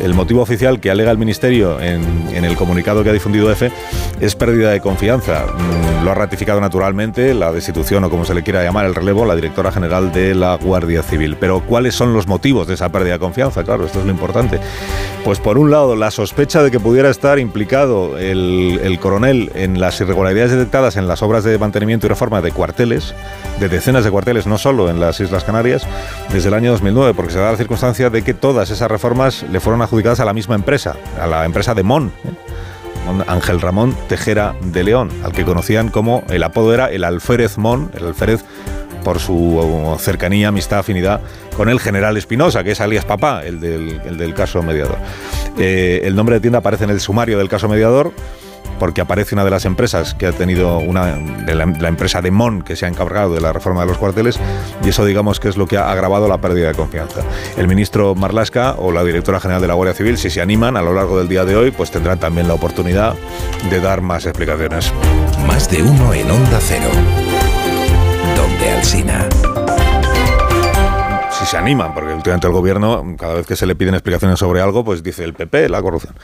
El 0.00 0.14
motivo 0.14 0.42
oficial 0.42 0.78
que 0.78 0.92
alega 0.92 1.10
el 1.10 1.18
Ministerio 1.18 1.80
en, 1.80 2.28
en 2.32 2.44
el 2.44 2.54
comunicado 2.54 3.02
que 3.02 3.10
ha 3.10 3.12
difundido 3.12 3.50
EFE 3.50 3.72
es 4.20 4.36
pérdida 4.36 4.59
de 4.68 4.80
confianza. 4.80 5.46
Mm, 5.46 6.04
Lo 6.04 6.10
ha 6.10 6.14
ratificado 6.14 6.60
naturalmente 6.60 7.34
la 7.34 7.52
destitución 7.52 8.04
o 8.04 8.10
como 8.10 8.24
se 8.24 8.34
le 8.34 8.42
quiera 8.42 8.62
llamar 8.62 8.86
el 8.86 8.94
relevo, 8.94 9.24
la 9.26 9.34
directora 9.34 9.70
general 9.72 10.12
de 10.12 10.34
la 10.34 10.56
Guardia 10.56 11.02
Civil. 11.02 11.36
Pero 11.38 11.60
¿cuáles 11.60 11.94
son 11.94 12.12
los 12.12 12.26
motivos 12.26 12.66
de 12.66 12.74
esa 12.74 12.88
pérdida 12.90 13.14
de 13.14 13.18
confianza? 13.18 13.64
Claro, 13.64 13.84
esto 13.86 14.00
es 14.00 14.04
lo 14.06 14.10
importante. 14.10 14.60
Pues 15.24 15.38
por 15.38 15.58
un 15.58 15.70
lado, 15.70 15.96
la 15.96 16.10
sospecha 16.10 16.62
de 16.62 16.70
que 16.70 16.80
pudiera 16.80 17.10
estar 17.10 17.38
implicado 17.38 18.18
el, 18.18 18.80
el 18.82 18.98
coronel 18.98 19.52
en 19.54 19.78
las 19.80 20.00
irregularidades 20.00 20.52
detectadas 20.52 20.96
en 20.96 21.06
las 21.06 21.22
obras 21.22 21.44
de 21.44 21.58
mantenimiento 21.58 22.06
y 22.06 22.08
reforma 22.08 22.40
de 22.40 22.52
cuarteles, 22.52 23.14
de 23.58 23.68
decenas 23.68 24.02
de 24.04 24.10
cuarteles, 24.10 24.46
no 24.46 24.56
solo 24.58 24.88
en 24.90 25.00
las 25.00 25.20
Islas 25.20 25.44
Canarias, 25.44 25.86
desde 26.32 26.48
el 26.48 26.54
año 26.54 26.70
2009, 26.72 27.12
porque 27.14 27.32
se 27.32 27.38
da 27.38 27.50
la 27.52 27.58
circunstancia 27.58 28.08
de 28.10 28.22
que 28.22 28.32
todas 28.34 28.70
esas 28.70 28.90
reformas 28.90 29.44
le 29.50 29.60
fueron 29.60 29.82
adjudicadas 29.82 30.20
a 30.20 30.24
la 30.24 30.32
misma 30.32 30.54
empresa, 30.54 30.96
a 31.20 31.26
la 31.26 31.44
empresa 31.44 31.74
de 31.74 31.82
Mon. 31.82 32.06
¿eh? 32.24 32.49
Ángel 33.26 33.60
Ramón 33.60 33.94
Tejera 34.08 34.54
de 34.62 34.84
León, 34.84 35.10
al 35.24 35.32
que 35.32 35.44
conocían 35.44 35.88
como 35.88 36.24
el 36.30 36.42
apodo 36.42 36.74
era 36.74 36.90
el 36.90 37.04
Alférez 37.04 37.58
Mon, 37.58 37.90
el 37.94 38.06
Alférez 38.06 38.44
por 39.04 39.18
su 39.18 39.96
cercanía, 39.98 40.48
amistad, 40.48 40.80
afinidad 40.80 41.20
con 41.56 41.68
el 41.68 41.80
general 41.80 42.16
Espinosa, 42.16 42.62
que 42.64 42.72
es 42.72 42.80
alias 42.80 43.04
papá, 43.04 43.44
el 43.44 43.60
del, 43.60 44.00
el 44.04 44.18
del 44.18 44.34
caso 44.34 44.62
mediador. 44.62 44.98
Eh, 45.58 46.02
el 46.04 46.14
nombre 46.14 46.36
de 46.36 46.40
tienda 46.40 46.58
aparece 46.58 46.84
en 46.84 46.90
el 46.90 47.00
sumario 47.00 47.38
del 47.38 47.48
caso 47.48 47.68
mediador 47.68 48.12
porque 48.80 49.02
aparece 49.02 49.36
una 49.36 49.44
de 49.44 49.50
las 49.50 49.64
empresas 49.66 50.14
que 50.14 50.26
ha 50.26 50.32
tenido 50.32 50.78
una 50.78 51.14
de 51.14 51.54
la, 51.54 51.66
la, 51.66 51.88
empresa 51.88 52.20
de 52.20 52.32
Mon 52.32 52.62
que 52.62 52.74
se 52.74 52.86
ha 52.86 52.88
encargado 52.88 53.34
de 53.34 53.40
la 53.40 53.52
reforma 53.52 53.82
de 53.82 53.88
los 53.88 53.98
cuarteles 53.98 54.40
y 54.82 54.88
eso 54.88 55.04
digamos 55.04 55.38
que 55.38 55.48
es 55.48 55.56
lo 55.56 55.68
que 55.68 55.76
ha 55.76 55.92
agravado 55.92 56.26
la 56.26 56.40
pérdida 56.40 56.68
de 56.68 56.74
confianza. 56.74 57.20
El 57.56 57.68
ministro 57.68 58.16
Marlasca 58.16 58.74
o 58.78 58.90
la 58.90 59.04
directora 59.04 59.38
general 59.38 59.60
de 59.60 59.68
la 59.68 59.74
Guardia 59.74 59.94
Civil, 59.94 60.18
si 60.18 60.30
se 60.30 60.40
animan 60.40 60.76
a 60.76 60.82
lo 60.82 60.94
largo 60.94 61.18
del 61.18 61.28
día 61.28 61.44
de 61.44 61.54
hoy, 61.54 61.70
pues 61.70 61.90
tendrán 61.90 62.18
también 62.18 62.48
la 62.48 62.54
oportunidad 62.54 63.14
de 63.68 63.80
dar 63.80 64.00
más 64.00 64.24
explicaciones. 64.26 64.92
Más 65.46 65.70
de 65.70 65.82
uno 65.82 66.14
en 66.14 66.30
Onda 66.30 66.58
Cero. 66.60 66.88
Donde 68.34 68.70
Alsina 68.70 69.28
si 71.40 71.46
se 71.46 71.56
animan, 71.56 71.94
porque 71.94 72.12
últimamente 72.12 72.46
el 72.46 72.52
gobierno, 72.52 73.16
cada 73.18 73.34
vez 73.34 73.46
que 73.46 73.56
se 73.56 73.64
le 73.64 73.74
piden 73.74 73.94
explicaciones 73.94 74.38
sobre 74.38 74.60
algo, 74.60 74.84
pues 74.84 75.02
dice 75.02 75.24
el 75.24 75.32
PP, 75.32 75.70
la 75.70 75.80
corrupción. 75.80 76.14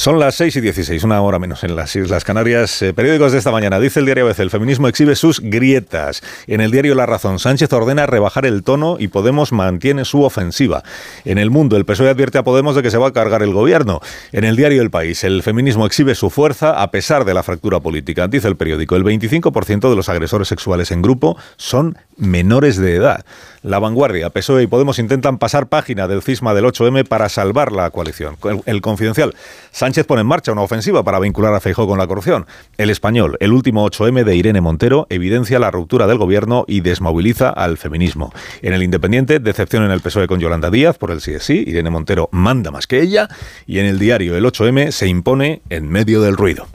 Son 0.00 0.18
las 0.18 0.36
6 0.36 0.56
y 0.56 0.60
16, 0.62 1.04
una 1.04 1.20
hora 1.20 1.38
menos 1.38 1.62
en 1.62 1.76
las 1.76 1.94
Islas 1.94 2.24
Canarias. 2.24 2.80
Eh, 2.80 2.94
periódicos 2.94 3.32
de 3.32 3.38
esta 3.38 3.50
mañana. 3.50 3.78
Dice 3.78 4.00
el 4.00 4.06
diario 4.06 4.24
ABC, 4.24 4.38
el 4.38 4.48
feminismo 4.48 4.88
exhibe 4.88 5.14
sus 5.14 5.40
grietas. 5.40 6.22
En 6.46 6.62
el 6.62 6.70
diario 6.70 6.94
La 6.94 7.04
Razón, 7.04 7.38
Sánchez 7.38 7.70
ordena 7.74 8.06
rebajar 8.06 8.46
el 8.46 8.62
tono 8.62 8.96
y 8.98 9.08
Podemos 9.08 9.52
mantiene 9.52 10.06
su 10.06 10.22
ofensiva. 10.22 10.82
En 11.26 11.36
el 11.36 11.50
mundo, 11.50 11.76
el 11.76 11.84
PSOE 11.84 12.08
advierte 12.08 12.38
a 12.38 12.44
Podemos 12.44 12.74
de 12.76 12.82
que 12.82 12.90
se 12.90 12.96
va 12.96 13.08
a 13.08 13.12
cargar 13.12 13.42
el 13.42 13.52
gobierno. 13.52 14.00
En 14.32 14.44
el 14.44 14.56
diario 14.56 14.80
El 14.80 14.88
País, 14.88 15.22
el 15.22 15.42
feminismo 15.42 15.84
exhibe 15.84 16.14
su 16.14 16.30
fuerza 16.30 16.80
a 16.80 16.90
pesar 16.90 17.26
de 17.26 17.34
la 17.34 17.42
fractura 17.42 17.80
política. 17.80 18.26
Dice 18.26 18.48
el 18.48 18.56
periódico, 18.56 18.96
el 18.96 19.04
25% 19.04 19.90
de 19.90 19.96
los 19.96 20.08
agresores 20.08 20.48
sexuales 20.48 20.92
en 20.92 21.02
grupo 21.02 21.36
son 21.58 21.98
menores 22.16 22.76
de 22.76 22.94
edad. 22.94 23.24
La 23.62 23.78
vanguardia, 23.78 24.30
PSOE 24.30 24.62
y 24.62 24.66
Podemos 24.66 24.98
intentan 24.98 25.36
pasar 25.36 25.66
página 25.66 26.08
del 26.08 26.22
cisma 26.22 26.54
del 26.54 26.64
8M 26.64 27.06
para 27.06 27.28
salvar 27.28 27.72
la 27.72 27.90
coalición. 27.90 28.36
El, 28.64 28.80
confidencial. 28.80 29.34
Pone 30.06 30.20
en 30.20 30.26
marcha 30.26 30.52
una 30.52 30.62
ofensiva 30.62 31.02
para 31.02 31.18
vincular 31.18 31.54
a 31.54 31.60
Feijó 31.60 31.86
con 31.86 31.98
la 31.98 32.06
corrupción. 32.06 32.46
El 32.78 32.90
español, 32.90 33.36
el 33.40 33.52
último 33.52 33.88
8M 33.88 34.24
de 34.24 34.36
Irene 34.36 34.60
Montero, 34.60 35.06
evidencia 35.10 35.58
la 35.58 35.70
ruptura 35.70 36.06
del 36.06 36.18
gobierno 36.18 36.64
y 36.66 36.80
desmoviliza 36.80 37.50
al 37.50 37.76
feminismo. 37.76 38.32
En 38.62 38.72
el 38.72 38.82
Independiente, 38.82 39.40
decepción 39.40 39.84
en 39.84 39.90
el 39.90 40.00
PSOE 40.00 40.26
con 40.26 40.40
Yolanda 40.40 40.70
Díaz 40.70 40.98
por 40.98 41.10
el 41.10 41.20
sí 41.20 41.32
sí. 41.38 41.64
Irene 41.66 41.90
Montero 41.90 42.28
manda 42.32 42.70
más 42.70 42.86
que 42.86 43.00
ella. 43.00 43.28
Y 43.66 43.78
en 43.78 43.86
el 43.86 43.98
diario 43.98 44.36
El 44.36 44.44
8M 44.44 44.90
se 44.90 45.08
impone 45.08 45.62
en 45.70 45.88
medio 45.88 46.20
del 46.22 46.36
ruido. 46.36 46.66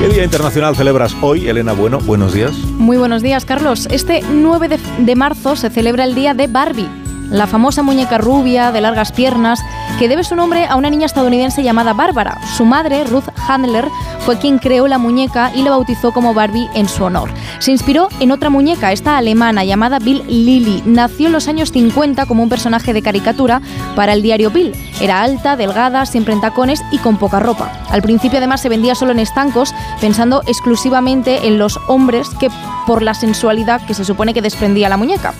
¿Qué 0.00 0.08
Día 0.08 0.24
Internacional 0.24 0.74
celebras 0.74 1.14
hoy, 1.20 1.46
Elena 1.46 1.72
Bueno? 1.72 1.98
Buenos 2.00 2.32
días. 2.32 2.52
Muy 2.78 2.96
buenos 2.96 3.20
días, 3.20 3.44
Carlos. 3.44 3.86
Este 3.90 4.22
9 4.32 4.68
de, 4.68 4.78
de, 4.98 5.14
marzo 5.14 5.56
se 5.56 5.68
celebra 5.68 6.04
el 6.04 6.14
Día 6.14 6.32
de 6.32 6.46
Barbie, 6.46 6.88
la 7.30 7.46
famosa 7.46 7.82
muñeca 7.82 8.18
rubia 8.18 8.72
de 8.72 8.80
largas 8.80 9.12
piernas 9.12 9.60
que 9.98 10.08
debe 10.08 10.24
su 10.24 10.34
nombre 10.34 10.66
a 10.66 10.76
una 10.76 10.90
niña 10.90 11.06
estadounidense 11.06 11.62
llamada 11.62 11.92
Bárbara. 11.92 12.38
Su 12.56 12.64
madre, 12.64 13.04
Ruth 13.04 13.28
Handler, 13.48 13.88
fue 14.20 14.38
quien 14.38 14.58
creó 14.58 14.86
la 14.88 14.98
muñeca 14.98 15.52
y 15.54 15.62
la 15.62 15.70
bautizó 15.70 16.12
como 16.12 16.34
Barbie 16.34 16.68
en 16.74 16.88
su 16.88 17.04
honor. 17.04 17.30
Se 17.58 17.70
inspiró 17.70 18.08
en 18.20 18.32
otra 18.32 18.50
muñeca, 18.50 18.92
esta 18.92 19.16
alemana 19.16 19.64
llamada 19.64 19.98
Bill 19.98 20.22
Lilly. 20.26 20.82
Nació 20.86 21.26
en 21.26 21.32
los 21.32 21.48
años 21.48 21.72
50 21.72 22.26
como 22.26 22.42
un 22.42 22.48
personaje 22.48 22.92
de 22.92 23.02
caricatura 23.02 23.60
para 23.94 24.12
el 24.12 24.22
diario 24.22 24.50
Bill. 24.50 24.74
Era 25.00 25.22
alta, 25.22 25.56
delgada, 25.56 26.06
siempre 26.06 26.34
en 26.34 26.40
tacones 26.40 26.82
y 26.90 26.98
con 26.98 27.16
poca 27.16 27.40
ropa. 27.40 27.72
Al 27.90 28.02
principio 28.02 28.38
además 28.38 28.60
se 28.60 28.68
vendía 28.68 28.94
solo 28.94 29.12
en 29.12 29.18
estancos, 29.18 29.74
pensando 30.00 30.42
exclusivamente 30.46 31.46
en 31.46 31.58
los 31.58 31.78
hombres 31.88 32.28
que 32.38 32.48
por 32.86 33.02
la 33.02 33.14
sensualidad 33.14 33.84
que 33.86 33.94
se 33.94 34.04
supone 34.04 34.34
que 34.34 34.42
desprendía 34.42 34.88
la 34.88 34.96
muñeca. 34.96 35.34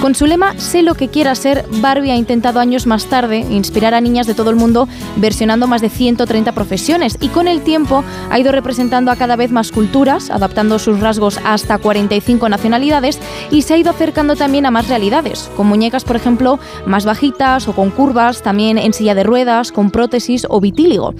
Con 0.00 0.14
su 0.14 0.26
lema 0.26 0.58
Sé 0.58 0.82
lo 0.82 0.94
que 0.94 1.08
quiera 1.08 1.34
ser, 1.34 1.64
Barbie 1.80 2.10
ha 2.10 2.16
intentado 2.16 2.60
años 2.60 2.86
más 2.86 3.06
tarde 3.06 3.38
inspirar 3.38 3.94
a 3.94 4.00
niñas 4.00 4.26
de 4.26 4.34
todo 4.34 4.50
el 4.50 4.56
mundo 4.56 4.88
versionando 5.16 5.66
más 5.66 5.80
de 5.80 5.88
130 5.88 6.52
profesiones 6.52 7.16
y 7.20 7.28
con 7.28 7.48
el 7.48 7.62
tiempo 7.62 8.04
ha 8.30 8.38
ido 8.38 8.52
representando 8.52 9.10
a 9.10 9.16
cada 9.16 9.36
vez 9.36 9.50
más 9.50 9.72
culturas, 9.72 10.30
adaptando 10.30 10.78
sus 10.78 11.00
rasgos 11.00 11.40
hasta 11.44 11.78
45 11.78 12.48
nacionalidades 12.48 13.18
y 13.50 13.62
se 13.62 13.74
ha 13.74 13.78
ido 13.78 13.90
acercando 13.90 14.36
también 14.36 14.66
a 14.66 14.70
más 14.70 14.88
realidades, 14.88 15.50
con 15.56 15.66
muñecas 15.66 16.04
por 16.04 16.16
ejemplo 16.16 16.58
más 16.84 17.04
bajitas 17.04 17.66
o 17.66 17.72
con 17.72 17.90
curvas, 17.90 18.42
también 18.42 18.78
en 18.78 18.92
silla 18.92 19.14
de 19.14 19.24
ruedas, 19.24 19.72
con 19.72 19.90
prótesis 19.90 20.46
o 20.50 20.60
vitíligo. 20.60 21.14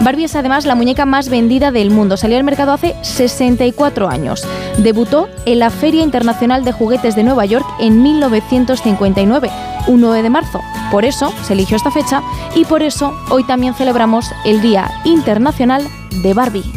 Barbie 0.00 0.24
es 0.24 0.36
además 0.36 0.64
la 0.64 0.74
muñeca 0.74 1.06
más 1.06 1.28
vendida 1.28 1.70
del 1.70 1.90
mundo, 1.90 2.16
salió 2.16 2.38
al 2.38 2.44
mercado 2.44 2.72
hace 2.72 2.96
64 3.02 4.08
años. 4.08 4.44
Debutó 4.78 5.28
en 5.44 5.58
la 5.58 5.70
Feria 5.70 6.02
Internacional 6.02 6.64
de 6.64 6.72
Juguetes 6.72 7.14
de 7.14 7.24
Nueva 7.24 7.44
York 7.44 7.66
en 7.78 8.02
1959, 8.28 9.50
un 9.88 10.00
9 10.00 10.22
de 10.22 10.30
marzo. 10.30 10.60
Por 10.90 11.04
eso 11.04 11.32
se 11.42 11.54
eligió 11.54 11.76
esta 11.76 11.90
fecha 11.90 12.22
y 12.54 12.64
por 12.64 12.82
eso 12.82 13.16
hoy 13.30 13.44
también 13.44 13.74
celebramos 13.74 14.30
el 14.44 14.60
Día 14.60 14.90
Internacional 15.04 15.88
de 16.22 16.34
Barbie. 16.34 16.72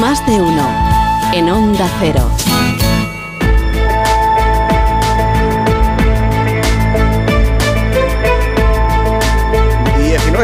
Más 0.00 0.24
de 0.26 0.40
uno 0.40 0.66
en 1.32 1.50
Onda 1.50 1.88
Cero. 2.00 2.28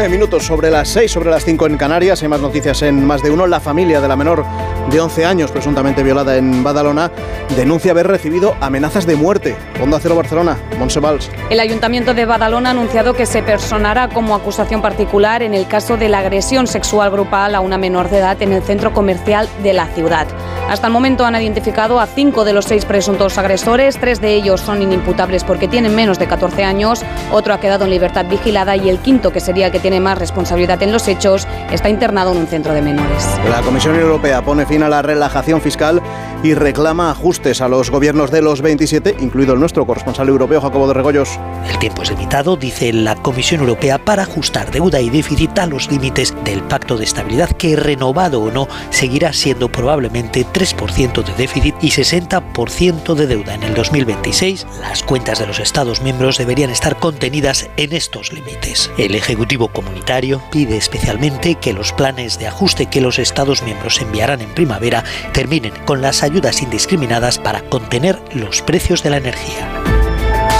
Nueve 0.03 0.17
minutos 0.17 0.45
sobre 0.45 0.69
las 0.69 0.89
seis, 0.89 1.13
sobre 1.13 1.29
las 1.29 1.45
cinco 1.45 1.65
en 1.65 1.77
Canarias. 1.77 2.21
Hay 2.21 2.27
más 2.27 2.41
noticias 2.41 2.81
en 2.81 3.05
más 3.07 3.23
de 3.23 3.31
uno. 3.31 3.47
La 3.47 3.61
familia 3.61 4.01
de 4.01 4.09
la 4.09 4.17
menor 4.17 4.43
de 4.91 4.99
11 4.99 5.23
años, 5.23 5.49
presuntamente 5.49 6.03
violada 6.03 6.35
en 6.35 6.61
Badalona, 6.61 7.09
denuncia 7.55 7.91
haber 7.91 8.07
recibido 8.07 8.57
amenazas 8.59 9.05
de 9.05 9.15
muerte. 9.15 9.55
Onda 9.81 10.01
Cero 10.01 10.17
Barcelona, 10.17 10.57
Montse 10.77 10.99
Valls. 10.99 11.29
El 11.49 11.61
Ayuntamiento 11.61 12.13
de 12.13 12.25
Badalona 12.25 12.67
ha 12.67 12.71
anunciado 12.71 13.13
que 13.13 13.25
se 13.25 13.43
personará 13.43 14.09
como 14.09 14.35
acusación 14.35 14.81
particular 14.81 15.41
en 15.41 15.53
el 15.53 15.67
caso 15.67 15.95
de 15.95 16.09
la 16.09 16.19
agresión 16.19 16.67
sexual 16.67 17.09
grupal 17.09 17.55
a 17.55 17.61
una 17.61 17.77
menor 17.77 18.09
de 18.09 18.17
edad 18.17 18.41
en 18.41 18.51
el 18.51 18.61
centro 18.61 18.91
comercial 18.91 19.47
de 19.63 19.71
la 19.71 19.87
ciudad. 19.87 20.27
Hasta 20.69 20.87
el 20.87 20.93
momento 20.93 21.25
han 21.25 21.35
identificado 21.35 21.99
a 21.99 22.07
cinco 22.07 22.45
de 22.45 22.53
los 22.53 22.65
seis 22.65 22.85
presuntos 22.85 23.37
agresores. 23.37 23.97
Tres 23.97 24.21
de 24.21 24.33
ellos 24.33 24.61
son 24.61 24.81
inimputables 24.81 25.43
porque 25.43 25.67
tienen 25.67 25.93
menos 25.93 26.19
de 26.19 26.27
14 26.27 26.63
años. 26.63 27.03
Otro 27.31 27.53
ha 27.53 27.59
quedado 27.59 27.83
en 27.83 27.91
libertad 27.91 28.25
vigilada 28.25 28.75
y 28.75 28.89
el 28.89 28.99
quinto, 28.99 29.31
que 29.31 29.39
sería 29.39 29.67
el 29.67 29.71
que 29.71 29.79
tiene 29.79 29.92
más 29.99 30.17
responsabilidad 30.17 30.81
en 30.83 30.91
los 30.91 31.07
hechos, 31.07 31.47
está 31.71 31.89
internado 31.89 32.31
en 32.31 32.37
un 32.37 32.47
centro 32.47 32.73
de 32.73 32.81
menores. 32.81 33.27
La 33.49 33.61
Comisión 33.61 33.95
Europea 33.99 34.41
pone 34.43 34.65
fin 34.65 34.83
a 34.83 34.89
la 34.89 35.01
relajación 35.01 35.61
fiscal 35.61 36.01
y 36.43 36.53
reclama 36.53 37.09
ajustes 37.11 37.61
a 37.61 37.69
los 37.69 37.89
gobiernos 37.89 38.29
de 38.29 38.41
los 38.41 38.61
27, 38.61 39.15
incluido 39.19 39.53
el 39.53 39.59
nuestro 39.59 39.85
corresponsal 39.85 40.27
europeo 40.27 40.61
Jacobo 40.61 40.87
de 40.87 40.93
Regoyos. 40.93 41.39
El 41.69 41.79
tiempo 41.79 42.03
es 42.03 42.11
limitado, 42.11 42.57
dice 42.57 42.91
la 42.91 43.15
Comisión 43.15 43.61
Europea, 43.61 43.97
para 43.97 44.23
ajustar 44.23 44.71
deuda 44.71 44.99
y 44.99 45.09
déficit 45.09 45.57
a 45.59 45.65
los 45.65 45.89
límites 45.89 46.33
del 46.43 46.61
Pacto 46.63 46.97
de 46.97 47.05
Estabilidad, 47.05 47.49
que 47.51 47.75
renovado 47.75 48.41
o 48.41 48.51
no, 48.51 48.67
seguirá 48.89 49.31
siendo 49.31 49.69
probablemente 49.69 50.45
3% 50.45 51.23
de 51.23 51.33
déficit 51.33 51.75
y 51.81 51.91
60% 51.91 53.15
de 53.15 53.27
deuda. 53.27 53.55
En 53.55 53.63
el 53.63 53.73
2026, 53.73 54.67
las 54.81 55.03
cuentas 55.03 55.39
de 55.39 55.47
los 55.47 55.59
Estados 55.59 56.01
miembros 56.01 56.37
deberían 56.37 56.69
estar 56.69 56.97
contenidas 56.97 57.69
en 57.77 57.93
estos 57.93 58.33
límites. 58.33 58.91
El 58.97 59.15
Ejecutivo 59.15 59.69
Pide 60.51 60.77
especialmente 60.77 61.55
que 61.55 61.73
los 61.73 61.91
planes 61.91 62.37
de 62.37 62.47
ajuste 62.47 62.85
que 62.85 63.01
los 63.01 63.17
Estados 63.17 63.63
miembros 63.63 63.99
enviarán 64.01 64.41
en 64.41 64.53
primavera 64.53 65.03
terminen 65.33 65.73
con 65.85 66.01
las 66.01 66.21
ayudas 66.21 66.61
indiscriminadas 66.61 67.39
para 67.39 67.61
contener 67.69 68.21
los 68.33 68.61
precios 68.61 69.01
de 69.01 69.09
la 69.09 69.17
energía. 69.17 70.02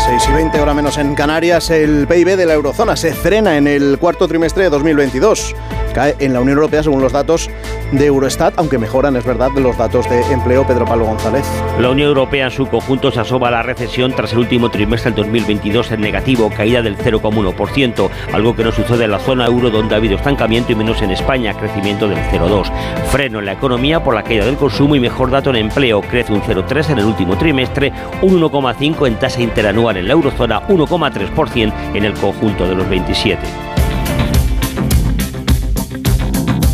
6 0.05 0.27
y 0.27 0.33
20 0.33 0.59
horas 0.59 0.75
menos 0.75 0.97
en 0.97 1.15
Canarias, 1.15 1.69
el 1.69 2.05
PIB 2.07 2.35
de 2.35 2.45
la 2.45 2.55
eurozona 2.55 2.97
se 2.97 3.13
frena 3.13 3.55
en 3.55 3.67
el 3.67 3.97
cuarto 3.97 4.27
trimestre 4.27 4.63
de 4.63 4.69
2022. 4.69 5.55
Cae 5.93 6.15
en 6.19 6.33
la 6.33 6.41
Unión 6.41 6.57
Europea 6.57 6.83
según 6.83 7.01
los 7.01 7.13
datos 7.13 7.49
de 7.91 8.05
Eurostat, 8.07 8.55
aunque 8.57 8.79
mejoran, 8.79 9.15
es 9.15 9.23
verdad, 9.23 9.51
los 9.55 9.77
datos 9.77 10.09
de 10.09 10.21
empleo. 10.33 10.65
Pedro 10.65 10.85
Pablo 10.85 11.05
González. 11.05 11.45
La 11.79 11.91
Unión 11.91 12.09
Europea 12.09 12.45
en 12.45 12.51
su 12.51 12.65
conjunto 12.67 13.11
se 13.11 13.19
asoma 13.19 13.47
a 13.47 13.51
la 13.51 13.63
recesión 13.63 14.11
tras 14.13 14.33
el 14.33 14.39
último 14.39 14.71
trimestre 14.71 15.11
del 15.11 15.23
2022 15.23 15.91
en 15.91 16.01
negativo, 16.01 16.49
caída 16.49 16.81
del 16.81 16.97
0,1%, 16.97 18.09
algo 18.33 18.55
que 18.55 18.63
no 18.63 18.71
sucede 18.71 19.05
en 19.05 19.11
la 19.11 19.19
zona 19.19 19.45
euro 19.45 19.69
donde 19.69 19.93
ha 19.93 19.99
habido 19.99 20.15
estancamiento 20.15 20.71
y 20.71 20.75
menos 20.75 21.01
en 21.01 21.11
España, 21.11 21.53
crecimiento 21.53 22.09
del 22.09 22.17
0,2%. 22.17 22.71
Freno 23.11 23.39
en 23.39 23.45
la 23.45 23.53
economía 23.53 24.03
por 24.03 24.15
la 24.15 24.23
caída 24.23 24.45
del 24.45 24.57
consumo 24.57 24.95
y 24.95 24.99
mejor 24.99 25.29
dato 25.29 25.51
en 25.51 25.57
empleo, 25.57 26.01
crece 26.01 26.33
un 26.33 26.41
0,3% 26.41 26.89
en 26.89 26.99
el 26.99 27.05
último 27.05 27.37
trimestre, 27.37 27.93
un 28.23 28.41
1,5% 28.41 29.07
en 29.07 29.15
tasa 29.19 29.41
interanual 29.41 29.92
en 29.97 30.07
la 30.07 30.13
eurozona, 30.13 30.67
1,3% 30.67 31.73
en 31.93 32.03
el 32.05 32.13
conjunto 32.13 32.67
de 32.67 32.75
los 32.75 32.89
27. 32.89 33.39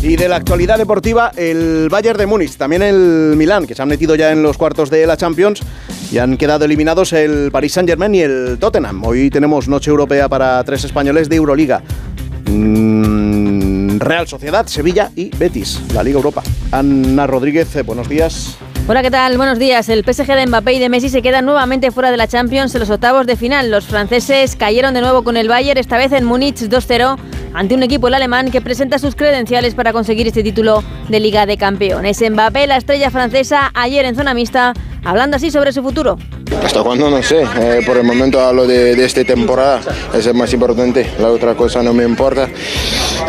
Y 0.02 0.16
de 0.16 0.28
la 0.28 0.36
actualidad 0.36 0.78
deportiva, 0.78 1.30
el 1.36 1.88
Bayern 1.90 2.18
de 2.18 2.26
Múnich, 2.26 2.56
también 2.56 2.82
el 2.82 3.34
Milán, 3.36 3.66
que 3.66 3.74
se 3.74 3.82
han 3.82 3.88
metido 3.88 4.14
ya 4.14 4.32
en 4.32 4.42
los 4.42 4.56
cuartos 4.56 4.88
de 4.88 5.06
la 5.06 5.16
Champions. 5.16 5.60
Y 6.10 6.18
han 6.18 6.36
quedado 6.36 6.64
eliminados 6.64 7.12
el 7.12 7.50
Paris 7.52 7.74
Saint-Germain 7.74 8.14
y 8.14 8.20
el 8.22 8.56
Tottenham. 8.58 9.04
Hoy 9.04 9.30
tenemos 9.30 9.68
noche 9.68 9.90
europea 9.90 10.28
para 10.28 10.64
tres 10.64 10.84
españoles 10.84 11.28
de 11.28 11.36
Euroliga. 11.36 11.82
Mm, 12.46 13.98
Real 14.00 14.26
Sociedad, 14.26 14.66
Sevilla 14.66 15.10
y 15.14 15.30
Betis, 15.36 15.80
la 15.94 16.02
Liga 16.02 16.16
Europa. 16.16 16.42
Ana 16.72 17.26
Rodríguez, 17.26 17.76
eh, 17.76 17.82
buenos 17.82 18.08
días. 18.08 18.58
Hola, 18.90 19.02
¿qué 19.02 19.10
tal? 19.12 19.36
Buenos 19.36 19.60
días. 19.60 19.88
El 19.88 20.02
PSG 20.02 20.26
de 20.34 20.46
Mbappé 20.48 20.72
y 20.72 20.80
de 20.80 20.88
Messi 20.88 21.10
se 21.10 21.22
quedan 21.22 21.44
nuevamente 21.44 21.92
fuera 21.92 22.10
de 22.10 22.16
la 22.16 22.26
Champions 22.26 22.74
en 22.74 22.80
los 22.80 22.90
octavos 22.90 23.24
de 23.24 23.36
final. 23.36 23.70
Los 23.70 23.86
franceses 23.86 24.56
cayeron 24.56 24.94
de 24.94 25.00
nuevo 25.00 25.22
con 25.22 25.36
el 25.36 25.46
Bayern, 25.46 25.78
esta 25.78 25.96
vez 25.96 26.10
en 26.10 26.24
Múnich 26.24 26.56
2-0, 26.56 27.16
ante 27.54 27.74
un 27.74 27.82
equipo 27.82 28.08
el 28.08 28.14
alemán 28.14 28.50
que 28.50 28.60
presenta 28.60 28.98
sus 28.98 29.14
credenciales 29.14 29.74
para 29.74 29.92
conseguir 29.92 30.26
este 30.26 30.42
título 30.42 30.82
de 31.08 31.20
Liga 31.20 31.46
de 31.46 31.56
Campeones. 31.56 32.20
Mbappé, 32.20 32.66
la 32.66 32.76
estrella 32.76 33.10
francesa, 33.10 33.70
ayer 33.74 34.04
en 34.04 34.14
zona 34.14 34.34
mixta, 34.34 34.74
hablando 35.04 35.36
así 35.36 35.50
sobre 35.50 35.72
su 35.72 35.82
futuro. 35.82 36.18
Hasta 36.64 36.82
cuándo 36.82 37.08
no 37.08 37.22
sé, 37.22 37.42
eh, 37.42 37.80
por 37.86 37.96
el 37.96 38.04
momento 38.04 38.40
hablo 38.40 38.66
de, 38.66 38.94
de, 38.94 39.04
esta 39.04 39.24
temporada, 39.24 39.80
es 40.12 40.26
el 40.26 40.34
más 40.34 40.52
importante, 40.52 41.06
la 41.18 41.28
otra 41.28 41.54
cosa 41.54 41.82
no 41.82 41.94
me 41.94 42.04
importa. 42.04 42.48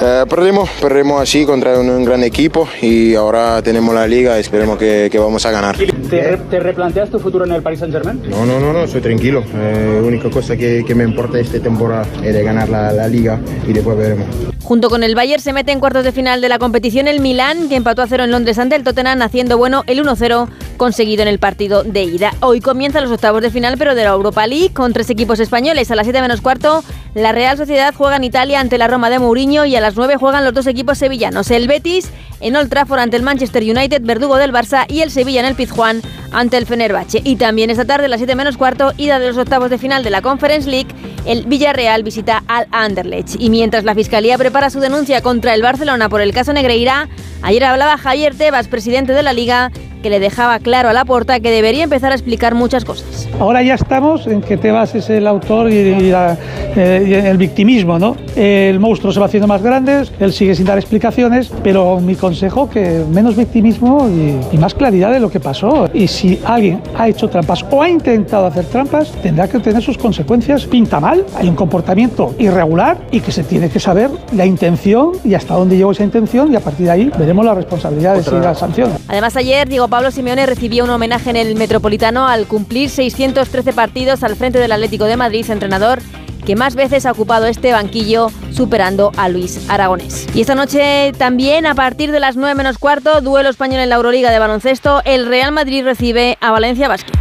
Eh, 0.01 0.25
perdimos, 0.27 0.69
perdimos 0.81 1.21
así 1.21 1.45
contra 1.45 1.79
un, 1.79 1.89
un, 1.89 2.03
gran 2.03 2.23
equipo 2.23 2.67
y 2.81 3.13
ahora 3.15 3.61
tenemos 3.61 3.93
la 3.93 4.07
liga, 4.07 4.37
esperemos 4.39 4.77
que, 4.77 5.09
que 5.11 5.19
vamos 5.19 5.45
a 5.45 5.51
ganar. 5.51 5.77
¿Te, 5.77 6.37
¿Te, 6.49 6.59
replanteas 6.59 7.09
tu 7.09 7.19
futuro 7.19 7.45
en 7.45 7.51
el 7.51 7.61
Paris 7.61 7.79
Saint 7.79 7.93
Germain? 7.93 8.21
No, 8.29 8.45
no, 8.45 8.59
no, 8.59 8.73
no 8.73 8.87
soy 8.87 9.01
tranquilo, 9.01 9.43
eh, 9.55 9.99
la 10.01 10.07
única 10.07 10.29
cosa 10.29 10.57
que, 10.57 10.83
que, 10.85 10.95
me 10.95 11.03
importa 11.03 11.39
esta 11.39 11.59
temporada 11.59 12.05
es 12.23 12.33
de 12.33 12.43
ganar 12.43 12.69
la, 12.69 12.91
la 12.91 13.07
liga 13.07 13.39
y 13.67 13.73
después 13.73 13.97
veremos. 14.15 14.35
Junto 14.63 14.89
con 14.89 15.03
el 15.03 15.15
Bayern 15.15 15.41
se 15.41 15.53
mete 15.53 15.71
en 15.71 15.79
cuartos 15.79 16.03
de 16.03 16.11
final 16.11 16.41
de 16.41 16.49
la 16.49 16.59
competición 16.59 17.07
el 17.07 17.19
Milán, 17.19 17.67
que 17.69 17.75
empató 17.75 18.01
a 18.01 18.07
cero 18.07 18.23
en 18.23 18.31
Londres 18.31 18.57
ante 18.59 18.75
el 18.75 18.83
Tottenham, 18.83 19.21
haciendo 19.21 19.57
bueno 19.57 19.83
el 19.87 20.03
1-0 20.03 20.47
conseguido 20.77 21.21
en 21.21 21.27
el 21.27 21.39
partido 21.39 21.83
de 21.83 22.03
ida. 22.03 22.33
Hoy 22.39 22.61
comienzan 22.61 23.03
los 23.03 23.11
octavos 23.11 23.41
de 23.41 23.51
final, 23.51 23.77
pero 23.77 23.95
de 23.95 24.03
la 24.03 24.11
Europa 24.11 24.47
League, 24.47 24.73
con 24.73 24.93
tres 24.93 25.09
equipos 25.09 25.39
españoles. 25.39 25.91
A 25.91 25.95
las 25.95 26.05
7 26.05 26.21
menos 26.21 26.41
cuarto, 26.41 26.83
la 27.13 27.31
Real 27.31 27.57
Sociedad 27.57 27.93
juega 27.95 28.15
en 28.15 28.23
Italia 28.23 28.59
ante 28.59 28.77
la 28.77 28.87
Roma 28.87 29.09
de 29.09 29.19
Mourinho 29.19 29.65
y 29.65 29.75
a 29.75 29.81
las 29.81 29.95
9 29.95 30.15
juegan 30.17 30.45
los 30.45 30.53
dos 30.53 30.67
equipos 30.67 30.97
sevillanos. 30.97 31.51
El 31.51 31.67
Betis 31.67 32.09
en 32.39 32.55
Old 32.55 32.69
Trafford 32.69 32.99
ante 32.99 33.17
el 33.17 33.23
Manchester 33.23 33.63
United, 33.63 34.01
verdugo 34.03 34.37
del 34.37 34.51
Barça, 34.51 34.85
y 34.87 35.01
el 35.01 35.11
Sevilla 35.11 35.41
en 35.41 35.45
el 35.45 35.55
Pizjuán 35.55 36.01
ante 36.31 36.57
el 36.57 36.65
Fenerbahce. 36.65 37.21
Y 37.23 37.35
también 37.35 37.69
esta 37.69 37.85
tarde, 37.85 38.05
a 38.05 38.09
las 38.09 38.19
7 38.19 38.35
menos 38.35 38.57
cuarto, 38.57 38.93
ida 38.97 39.19
de 39.19 39.27
los 39.27 39.37
octavos 39.37 39.69
de 39.69 39.77
final 39.77 40.03
de 40.03 40.09
la 40.09 40.21
Conference 40.21 40.69
League, 40.69 40.89
el 41.25 41.45
Villarreal 41.45 42.03
visita 42.03 42.43
al 42.47 42.67
Anderlecht. 42.71 43.35
Y 43.39 43.49
mientras 43.49 43.83
la 43.83 43.93
Fiscalía 44.01 44.35
prepara 44.35 44.71
su 44.71 44.79
denuncia 44.79 45.21
contra 45.21 45.53
el 45.53 45.61
Barcelona 45.61 46.09
por 46.09 46.21
el 46.21 46.33
caso 46.33 46.53
Negreira, 46.53 47.07
ayer 47.43 47.63
hablaba 47.63 47.99
Javier 47.99 48.33
Tebas, 48.33 48.67
presidente 48.67 49.13
de 49.13 49.21
la 49.21 49.31
Liga, 49.31 49.71
que 50.01 50.09
le 50.09 50.19
dejaba 50.19 50.59
claro 50.59 50.89
a 50.89 50.93
la 50.93 51.05
porta 51.05 51.39
que 51.39 51.51
debería 51.51 51.83
empezar 51.83 52.11
a 52.11 52.15
explicar 52.15 52.55
muchas 52.55 52.85
cosas. 52.85 53.29
Ahora 53.39 53.63
ya 53.63 53.75
estamos 53.75 54.27
en 54.27 54.41
que 54.41 54.57
Tebas 54.57 54.95
es 54.95 55.09
el 55.09 55.27
autor 55.27 55.71
y, 55.71 55.75
y, 55.75 56.11
la, 56.11 56.37
eh, 56.75 57.05
y, 57.07 57.13
el 57.13 57.37
victimismo, 57.37 57.99
¿no? 57.99 58.15
El 58.35 58.79
monstruo 58.79 59.11
se 59.11 59.19
va 59.19 59.27
haciendo 59.27 59.47
más 59.47 59.61
grande, 59.61 60.03
él 60.19 60.33
sigue 60.33 60.55
sin 60.55 60.65
dar 60.65 60.77
explicaciones, 60.77 61.51
pero 61.63 61.99
mi 61.99 62.15
consejo 62.15 62.69
que 62.69 63.03
menos 63.09 63.35
victimismo 63.35 64.07
y, 64.09 64.55
y, 64.55 64.57
más 64.57 64.73
claridad 64.73 65.11
de 65.11 65.19
lo 65.19 65.29
que 65.29 65.39
pasó. 65.39 65.89
Y 65.93 66.07
si 66.07 66.39
alguien 66.45 66.81
ha 66.97 67.07
hecho 67.07 67.29
trampas 67.29 67.65
o 67.69 67.81
ha 67.81 67.89
intentado 67.89 68.45
hacer 68.45 68.65
trampas, 68.65 69.11
tendrá 69.23 69.47
que 69.47 69.59
tener 69.59 69.81
sus 69.81 69.97
consecuencias. 69.97 70.65
Pinta 70.65 70.99
mal, 70.99 71.25
hay 71.35 71.47
un 71.47 71.55
comportamiento 71.55 72.35
irregular 72.37 72.97
y 73.11 73.19
que 73.19 73.31
se 73.31 73.43
tiene 73.43 73.69
que 73.69 73.79
saber 73.79 74.09
la 74.33 74.45
intención 74.45 75.11
y 75.23 75.33
hasta 75.33 75.55
dónde 75.55 75.77
llegó 75.77 75.91
esa 75.91 76.03
intención 76.03 76.51
y 76.51 76.55
a 76.55 76.59
partir 76.59 76.85
de 76.85 76.91
ahí 76.91 77.11
veremos 77.17 77.45
las 77.45 77.55
responsabilidades 77.55 78.27
Otra. 78.27 78.39
y 78.39 78.43
las 78.43 78.59
sanciones. 78.59 78.97
Además 79.07 79.35
ayer 79.35 79.67
Diego 79.67 79.87
Pablo 79.91 80.09
Simeone 80.09 80.45
recibió 80.45 80.85
un 80.85 80.89
homenaje 80.89 81.29
en 81.31 81.35
el 81.35 81.53
Metropolitano 81.55 82.25
al 82.25 82.47
cumplir 82.47 82.89
613 82.89 83.73
partidos 83.73 84.23
al 84.23 84.37
frente 84.37 84.57
del 84.57 84.71
Atlético 84.71 85.03
de 85.03 85.17
Madrid, 85.17 85.45
entrenador 85.49 85.99
que 86.45 86.55
más 86.55 86.75
veces 86.75 87.05
ha 87.05 87.11
ocupado 87.11 87.45
este 87.45 87.73
banquillo, 87.73 88.31
superando 88.51 89.11
a 89.17 89.27
Luis 89.27 89.69
Aragonés. 89.69 90.27
Y 90.33 90.41
esta 90.41 90.55
noche 90.55 91.11
también, 91.17 91.65
a 91.65 91.75
partir 91.75 92.11
de 92.13 92.21
las 92.21 92.37
9 92.37 92.55
menos 92.55 92.77
cuarto, 92.77 93.19
duelo 93.19 93.49
español 93.49 93.81
en 93.81 93.89
la 93.89 93.97
Euroliga 93.97 94.31
de 94.31 94.39
baloncesto, 94.39 95.01
el 95.03 95.27
Real 95.27 95.51
Madrid 95.51 95.83
recibe 95.83 96.37
a 96.39 96.51
Valencia 96.51 96.87
Basket. 96.87 97.13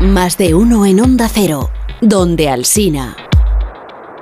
Más 0.00 0.36
de 0.36 0.54
uno 0.56 0.84
en 0.86 1.00
Onda 1.00 1.28
Cero, 1.32 1.70
donde 2.00 2.50
Alsina. 2.50 3.29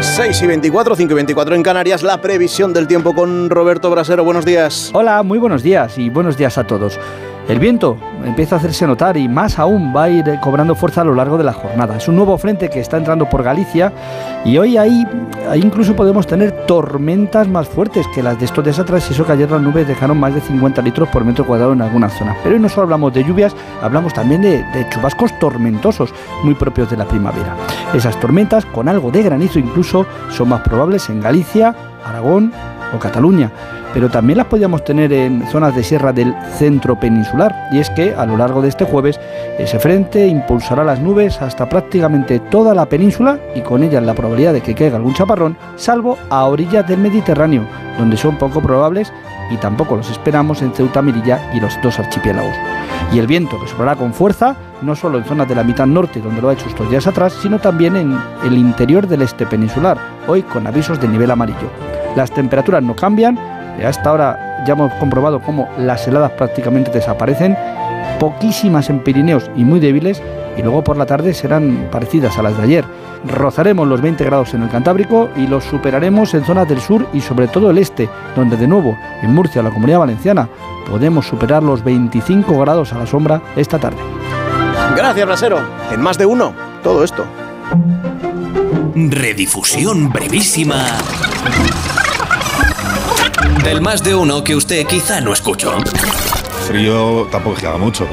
Las 0.00 0.16
6 0.16 0.40
y 0.40 0.46
24, 0.46 0.96
5 0.96 1.12
y 1.12 1.14
24 1.14 1.54
en 1.54 1.62
Canarias, 1.62 2.02
la 2.02 2.22
previsión 2.22 2.72
del 2.72 2.86
tiempo 2.86 3.14
con 3.14 3.50
Roberto 3.50 3.90
Brasero. 3.90 4.24
Buenos 4.24 4.46
días. 4.46 4.90
Hola, 4.94 5.22
muy 5.22 5.38
buenos 5.38 5.62
días 5.62 5.98
y 5.98 6.08
buenos 6.08 6.38
días 6.38 6.56
a 6.56 6.66
todos. 6.66 6.98
El 7.50 7.58
viento 7.58 7.96
empieza 8.24 8.54
a 8.54 8.58
hacerse 8.58 8.86
notar 8.86 9.16
y 9.16 9.28
más 9.28 9.58
aún 9.58 9.92
va 9.92 10.04
a 10.04 10.08
ir 10.08 10.38
cobrando 10.40 10.76
fuerza 10.76 11.00
a 11.00 11.04
lo 11.04 11.16
largo 11.16 11.36
de 11.36 11.42
la 11.42 11.52
jornada. 11.52 11.96
Es 11.96 12.06
un 12.06 12.14
nuevo 12.14 12.38
frente 12.38 12.70
que 12.70 12.78
está 12.78 12.96
entrando 12.96 13.28
por 13.28 13.42
Galicia 13.42 13.92
y 14.44 14.56
hoy 14.56 14.76
ahí, 14.76 15.04
ahí 15.48 15.60
incluso 15.60 15.96
podemos 15.96 16.28
tener 16.28 16.64
tormentas 16.66 17.48
más 17.48 17.66
fuertes 17.66 18.06
que 18.14 18.22
las 18.22 18.38
de 18.38 18.44
estos 18.44 18.62
días 18.62 18.78
atrás 18.78 19.04
y 19.10 19.14
eso 19.14 19.26
que 19.26 19.32
ayer 19.32 19.50
las 19.50 19.60
nubes 19.60 19.88
dejaron 19.88 20.20
más 20.20 20.32
de 20.32 20.40
50 20.40 20.80
litros 20.80 21.08
por 21.08 21.24
metro 21.24 21.44
cuadrado 21.44 21.72
en 21.72 21.82
algunas 21.82 22.12
zonas. 22.12 22.36
Pero 22.44 22.54
hoy 22.54 22.62
no 22.62 22.68
solo 22.68 22.82
hablamos 22.82 23.12
de 23.12 23.24
lluvias, 23.24 23.52
hablamos 23.82 24.14
también 24.14 24.42
de, 24.42 24.62
de 24.62 24.88
chubascos 24.88 25.36
tormentosos 25.40 26.14
muy 26.44 26.54
propios 26.54 26.88
de 26.88 26.98
la 26.98 27.06
primavera. 27.06 27.56
Esas 27.92 28.20
tormentas 28.20 28.64
con 28.64 28.88
algo 28.88 29.10
de 29.10 29.24
granizo 29.24 29.58
incluso 29.58 30.06
son 30.30 30.50
más 30.50 30.60
probables 30.60 31.10
en 31.10 31.20
Galicia, 31.20 31.74
Aragón 32.04 32.52
o 32.94 32.98
Cataluña 33.00 33.50
pero 33.92 34.08
también 34.08 34.38
las 34.38 34.46
podíamos 34.46 34.84
tener 34.84 35.12
en 35.12 35.46
zonas 35.48 35.74
de 35.74 35.82
sierra 35.82 36.12
del 36.12 36.34
centro 36.56 36.98
peninsular. 36.98 37.68
Y 37.72 37.78
es 37.78 37.90
que 37.90 38.14
a 38.14 38.26
lo 38.26 38.36
largo 38.36 38.62
de 38.62 38.68
este 38.68 38.84
jueves 38.84 39.20
ese 39.58 39.78
frente 39.78 40.26
impulsará 40.26 40.84
las 40.84 41.00
nubes 41.00 41.40
hasta 41.42 41.68
prácticamente 41.68 42.38
toda 42.38 42.74
la 42.74 42.86
península 42.86 43.38
y 43.54 43.60
con 43.60 43.82
ellas 43.82 44.02
la 44.02 44.14
probabilidad 44.14 44.52
de 44.52 44.60
que 44.60 44.74
caiga 44.74 44.96
algún 44.96 45.14
chaparrón, 45.14 45.56
salvo 45.76 46.18
a 46.30 46.44
orillas 46.44 46.86
del 46.86 46.98
Mediterráneo, 46.98 47.64
donde 47.98 48.16
son 48.16 48.36
poco 48.36 48.60
probables 48.60 49.12
y 49.50 49.56
tampoco 49.56 49.96
los 49.96 50.10
esperamos 50.10 50.62
en 50.62 50.72
Ceuta, 50.72 51.02
Mirilla 51.02 51.50
y 51.52 51.60
los 51.60 51.76
dos 51.82 51.98
archipiélagos. 51.98 52.54
Y 53.12 53.18
el 53.18 53.26
viento 53.26 53.58
que 53.60 53.66
soplará 53.66 53.96
con 53.96 54.14
fuerza, 54.14 54.54
no 54.82 54.94
solo 54.94 55.18
en 55.18 55.24
zonas 55.24 55.48
de 55.48 55.56
la 55.56 55.64
mitad 55.64 55.86
norte, 55.86 56.20
donde 56.20 56.40
lo 56.40 56.48
ha 56.48 56.52
hecho 56.52 56.68
estos 56.68 56.88
días 56.88 57.06
atrás, 57.06 57.32
sino 57.42 57.58
también 57.58 57.96
en 57.96 58.16
el 58.44 58.56
interior 58.56 59.08
del 59.08 59.22
este 59.22 59.46
peninsular, 59.46 59.98
hoy 60.28 60.42
con 60.42 60.66
avisos 60.66 61.00
de 61.00 61.08
nivel 61.08 61.30
amarillo. 61.30 61.68
Las 62.14 62.30
temperaturas 62.30 62.82
no 62.82 62.94
cambian, 62.94 63.38
hasta 63.86 64.10
ahora 64.10 64.64
ya 64.66 64.74
hemos 64.74 64.92
comprobado 64.94 65.40
cómo 65.40 65.68
las 65.78 66.06
heladas 66.06 66.32
prácticamente 66.32 66.90
desaparecen, 66.90 67.56
poquísimas 68.18 68.90
en 68.90 69.00
Pirineos 69.00 69.50
y 69.56 69.64
muy 69.64 69.80
débiles, 69.80 70.22
y 70.56 70.62
luego 70.62 70.84
por 70.84 70.96
la 70.96 71.06
tarde 71.06 71.32
serán 71.32 71.88
parecidas 71.90 72.38
a 72.38 72.42
las 72.42 72.56
de 72.56 72.64
ayer. 72.64 72.84
Rozaremos 73.26 73.86
los 73.86 74.00
20 74.00 74.24
grados 74.24 74.54
en 74.54 74.62
el 74.62 74.70
Cantábrico 74.70 75.28
y 75.36 75.46
los 75.46 75.64
superaremos 75.64 76.34
en 76.34 76.44
zonas 76.44 76.68
del 76.68 76.80
sur 76.80 77.06
y 77.12 77.20
sobre 77.20 77.48
todo 77.48 77.70
el 77.70 77.78
este, 77.78 78.08
donde 78.34 78.56
de 78.56 78.66
nuevo 78.66 78.96
en 79.22 79.34
Murcia, 79.34 79.62
la 79.62 79.70
Comunidad 79.70 80.00
Valenciana, 80.00 80.48
podemos 80.88 81.26
superar 81.26 81.62
los 81.62 81.84
25 81.84 82.58
grados 82.60 82.92
a 82.92 82.98
la 82.98 83.06
sombra 83.06 83.40
esta 83.56 83.78
tarde. 83.78 83.98
Gracias, 84.96 85.26
Brasero. 85.26 85.58
En 85.92 86.00
más 86.00 86.18
de 86.18 86.26
uno, 86.26 86.52
todo 86.82 87.04
esto. 87.04 87.24
Redifusión 88.94 90.10
brevísima 90.10 90.84
del 93.64 93.80
más 93.80 94.02
de 94.02 94.14
uno 94.14 94.42
que 94.42 94.54
usted 94.54 94.86
quizá 94.86 95.20
no 95.20 95.32
escuchó. 95.32 95.72
Frío 96.66 97.28
tampoco 97.30 97.56
que 97.56 97.66
mucho, 97.78 98.06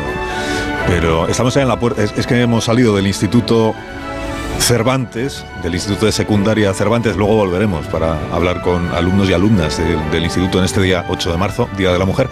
pero 0.87 1.27
estamos 1.27 1.55
en 1.57 1.67
la 1.67 1.79
puerta. 1.79 2.03
Es 2.03 2.27
que 2.27 2.41
hemos 2.41 2.65
salido 2.65 2.95
del 2.95 3.07
instituto 3.07 3.73
Cervantes, 4.59 5.45
del 5.63 5.75
Instituto 5.75 6.05
de 6.05 6.11
Secundaria 6.11 6.73
Cervantes. 6.73 7.15
Luego 7.15 7.35
volveremos 7.35 7.85
para 7.87 8.17
hablar 8.33 8.61
con 8.61 8.89
alumnos 8.89 9.29
y 9.29 9.33
alumnas 9.33 9.77
de, 9.77 9.95
del 10.11 10.23
instituto 10.23 10.59
en 10.59 10.65
este 10.65 10.81
día 10.81 11.05
8 11.09 11.31
de 11.31 11.37
marzo, 11.37 11.69
Día 11.77 11.91
de 11.91 11.99
la 11.99 12.05
Mujer. 12.05 12.27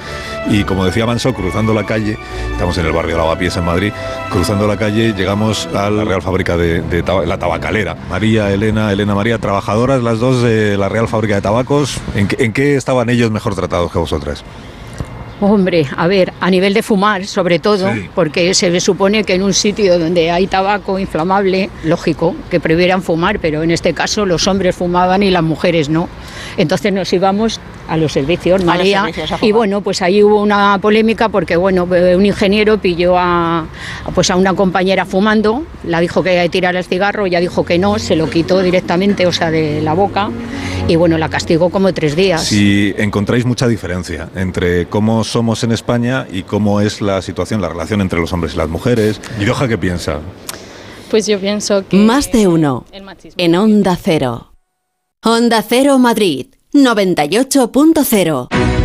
Y 0.50 0.64
como 0.64 0.86
decía 0.86 1.06
Manso, 1.06 1.34
cruzando 1.34 1.74
la 1.74 1.86
calle, 1.86 2.18
estamos 2.52 2.78
en 2.78 2.86
el 2.86 2.92
barrio 2.92 3.18
Lavapiés 3.18 3.56
en 3.58 3.66
Madrid, 3.66 3.94
cruzando 4.30 4.68
la 4.68 4.78
calle 4.78 5.14
llegamos 5.14 5.68
a 5.74 5.90
la 5.90 6.04
Real 6.04 6.22
Fábrica 6.22 6.58
de, 6.58 6.82
de 6.82 7.04
la 7.26 7.38
Tabacalera. 7.38 7.96
María, 8.10 8.52
Elena, 8.52 8.92
Elena 8.92 9.16
María, 9.16 9.38
trabajadoras 9.38 10.04
las 10.04 10.20
dos 10.20 10.42
de 10.42 10.78
la 10.78 10.90
Real 10.90 11.08
Fábrica 11.08 11.36
de 11.36 11.42
Tabacos. 11.42 12.00
¿En 12.16 12.28
qué, 12.28 12.44
en 12.44 12.54
qué 12.54 12.76
estaban 12.76 13.10
ellos 13.10 13.32
mejor 13.32 13.56
tratados 13.56 13.92
que 13.92 14.00
vosotras? 14.00 14.44
Hombre, 15.42 15.86
a 15.98 16.08
ver, 16.08 16.32
a 16.40 16.50
nivel 16.50 16.74
de 16.74 16.82
fumar, 16.82 17.26
sobre 17.26 17.60
todo, 17.60 17.90
porque 18.14 18.54
se 18.54 18.80
supone 18.80 19.26
que 19.26 19.34
en 19.34 19.44
un 19.44 19.54
sitio 19.54 20.00
donde 20.00 20.32
hay 20.32 20.48
tabaco 20.48 20.98
inflamable, 20.98 21.70
lógico, 21.84 22.34
que 22.50 22.62
previeran 22.62 23.02
fumar, 23.02 23.40
pero 23.40 23.62
en 23.62 23.72
este 23.72 23.94
caso 23.94 24.26
los 24.26 24.48
hombres 24.48 24.76
fumaban 24.76 25.24
y 25.24 25.32
las 25.32 25.44
mujeres 25.44 25.90
no. 25.90 26.08
Entonces 26.56 26.94
nos 26.94 27.12
íbamos 27.12 27.60
a 27.88 27.98
los 27.98 28.14
servicios, 28.14 28.64
María, 28.64 29.02
servicios 29.02 29.44
y 29.44 29.52
bueno, 29.52 29.82
pues 29.82 30.02
ahí 30.02 30.24
hubo 30.24 30.42
una 30.42 30.80
polémica 30.82 31.30
porque 31.30 31.56
bueno, 31.56 31.84
un 31.84 32.26
ingeniero 32.26 32.78
pilló 32.80 33.16
a 33.18 33.66
pues 34.16 34.32
a 34.32 34.36
una 34.36 34.54
compañera 34.54 35.06
fumando, 35.06 35.64
la 35.84 36.00
dijo 36.00 36.24
que 36.24 36.30
había 36.30 36.44
que 36.44 36.50
tirar 36.50 36.76
el 36.76 36.84
cigarro, 36.84 37.26
ella 37.26 37.40
dijo 37.40 37.66
que 37.66 37.78
no, 37.78 38.00
se 38.00 38.16
lo 38.16 38.30
quitó 38.30 38.62
directamente, 38.62 39.28
o 39.28 39.32
sea, 39.32 39.52
de 39.52 39.82
la 39.82 39.94
boca, 39.94 40.30
y 40.88 40.96
bueno, 40.96 41.18
la 41.18 41.30
castigó 41.30 41.70
como 41.70 41.94
tres 41.94 42.16
días. 42.16 42.44
Si 42.44 42.94
encontráis 42.98 43.46
mucha 43.46 43.68
diferencia 43.68 44.30
entre 44.36 44.88
cómo 44.88 45.24
somos 45.24 45.64
en 45.64 45.72
España 45.72 46.28
y 46.32 46.44
cómo 46.44 46.82
es 46.82 47.02
la 47.02 47.22
situación, 47.22 47.62
la 47.62 47.70
relación 47.70 48.02
entre 48.02 48.20
los 48.20 48.32
hombres 48.34 48.54
y 48.54 48.58
las 48.58 48.70
mujeres. 48.70 49.20
¿Y 49.40 49.46
Doja 49.46 49.68
qué 49.68 49.78
piensa? 49.78 50.20
Pues 51.10 51.28
yo 51.28 51.40
pienso 51.40 51.88
que... 51.88 51.98
Más 51.98 52.32
de 52.32 52.48
uno. 52.48 52.86
En 53.38 53.56
Onda 53.56 53.98
Cero. 54.02 54.54
Onda 55.24 55.64
Cero 55.68 55.98
Madrid. 55.98 56.48
98.0. 56.74 58.85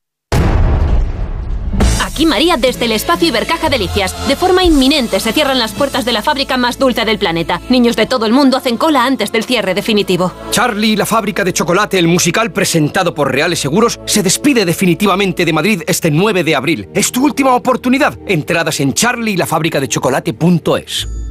Aquí 2.21 2.27
María 2.27 2.55
desde 2.55 2.85
el 2.85 2.91
espacio 2.91 3.29
Ibercaja 3.29 3.71
Delicias. 3.71 4.15
De 4.27 4.35
forma 4.35 4.63
inminente 4.63 5.19
se 5.19 5.33
cierran 5.33 5.57
las 5.57 5.71
puertas 5.71 6.05
de 6.05 6.11
la 6.11 6.21
fábrica 6.21 6.55
más 6.55 6.77
dulce 6.77 7.03
del 7.03 7.17
planeta. 7.17 7.59
Niños 7.69 7.95
de 7.95 8.05
todo 8.05 8.27
el 8.27 8.31
mundo 8.31 8.57
hacen 8.57 8.77
cola 8.77 9.05
antes 9.05 9.31
del 9.31 9.43
cierre 9.43 9.73
definitivo. 9.73 10.31
Charlie, 10.51 10.95
la 10.95 11.07
fábrica 11.07 11.43
de 11.43 11.51
chocolate, 11.51 11.97
el 11.97 12.07
musical 12.07 12.51
presentado 12.51 13.15
por 13.15 13.31
Reales 13.31 13.57
Seguros, 13.57 13.99
se 14.05 14.21
despide 14.21 14.65
definitivamente 14.65 15.45
de 15.45 15.53
Madrid 15.53 15.81
este 15.87 16.11
9 16.11 16.43
de 16.43 16.55
abril. 16.55 16.89
Es 16.93 17.11
tu 17.11 17.25
última 17.25 17.55
oportunidad. 17.55 18.15
Entradas 18.27 18.79
en 18.81 18.93
charlielafabricadechocolate.es. 18.93 21.30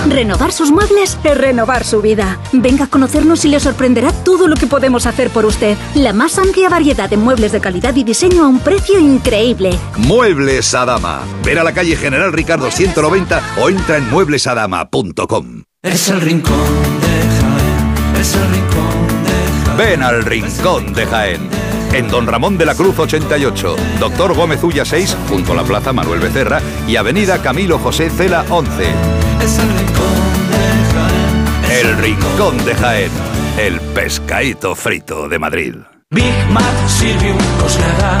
Renovar 0.11 0.51
sus 0.51 0.71
muebles 0.71 1.17
es 1.23 1.37
renovar 1.37 1.85
su 1.85 2.01
vida. 2.01 2.37
Venga 2.51 2.83
a 2.83 2.87
conocernos 2.87 3.45
y 3.45 3.47
le 3.47 3.61
sorprenderá 3.61 4.11
todo 4.11 4.49
lo 4.49 4.57
que 4.57 4.67
podemos 4.67 5.05
hacer 5.05 5.29
por 5.29 5.45
usted. 5.45 5.77
La 5.95 6.11
más 6.11 6.37
amplia 6.37 6.67
variedad 6.67 7.09
de 7.09 7.15
muebles 7.15 7.53
de 7.53 7.61
calidad 7.61 7.95
y 7.95 8.03
diseño 8.03 8.43
a 8.43 8.47
un 8.47 8.59
precio 8.59 8.99
increíble. 8.99 9.71
Muebles 9.95 10.73
Adama. 10.73 11.21
Ver 11.45 11.59
a 11.59 11.63
la 11.63 11.73
calle 11.73 11.95
General 11.95 12.33
Ricardo 12.33 12.69
190 12.69 13.41
o 13.61 13.69
entra 13.69 13.97
en 13.97 14.09
mueblesadama.com. 14.09 15.63
Es 15.81 16.09
el 16.09 16.19
rincón 16.19 16.57
de 16.99 17.07
Jaén. 17.39 18.19
Es 18.19 18.35
el 18.35 18.49
rincón 18.51 19.23
de 19.23 19.65
Jaén. 19.65 19.77
Ven 19.77 20.03
al 20.03 20.25
Rincón 20.25 20.93
de 20.93 21.05
Jaén. 21.05 21.49
En 21.93 22.09
Don 22.09 22.27
Ramón 22.27 22.57
de 22.57 22.65
la 22.65 22.75
Cruz 22.75 22.99
88, 22.99 23.75
Doctor 23.99 24.35
Gómez 24.35 24.61
Ulla 24.61 24.83
6, 24.83 25.15
junto 25.29 25.53
a 25.53 25.55
la 25.55 25.63
Plaza 25.63 25.93
Manuel 25.93 26.19
Becerra 26.19 26.61
y 26.85 26.97
Avenida 26.97 27.41
Camilo 27.41 27.79
José 27.79 28.09
Cela 28.09 28.45
11. 28.49 29.20
Es 29.43 29.57
el 29.57 29.69
rincón 29.69 30.15
de 30.51 30.63
Jaén. 30.93 31.79
El 31.79 31.97
Rincón 31.97 32.65
de 32.65 32.75
Jaén. 32.75 33.11
El 33.57 33.79
pescadito 33.79 34.75
frito 34.75 35.27
de 35.27 35.39
Madrid. 35.39 35.75
Big 36.11 36.33
Mac 36.51 36.87
Silvio 36.87 37.35
Coslada. 37.59 38.19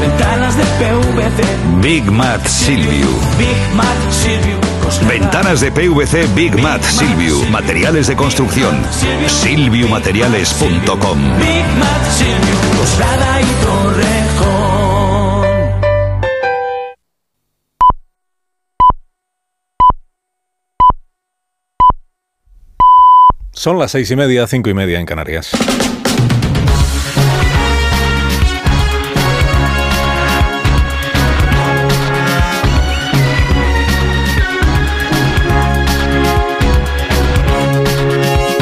Ventanas 0.00 0.56
de 0.56 0.64
PVC. 0.64 1.44
Big 1.82 2.10
Mat 2.10 2.46
Silvio. 2.46 3.08
Big 3.38 3.74
Mac 3.74 3.86
Silvio 4.10 4.58
Coslada. 4.82 5.12
Ventanas 5.12 5.60
de 5.60 5.70
PVC 5.70 6.26
Big 6.34 6.58
Mat 6.58 6.82
Silvio. 6.82 7.44
Materiales 7.50 8.06
de 8.06 8.16
construcción. 8.16 8.82
Silviumateriales.com. 9.26 11.18
Big 11.38 11.66
Mac 11.78 12.10
Silvio 12.10 12.56
Coslada 12.78 13.42
y 13.42 13.44
Torrejón. 13.64 14.13
Son 23.64 23.78
las 23.78 23.92
seis 23.92 24.10
y 24.10 24.14
media, 24.14 24.46
cinco 24.46 24.68
y 24.68 24.74
media 24.74 25.00
en 25.00 25.06
Canarias. 25.06 25.52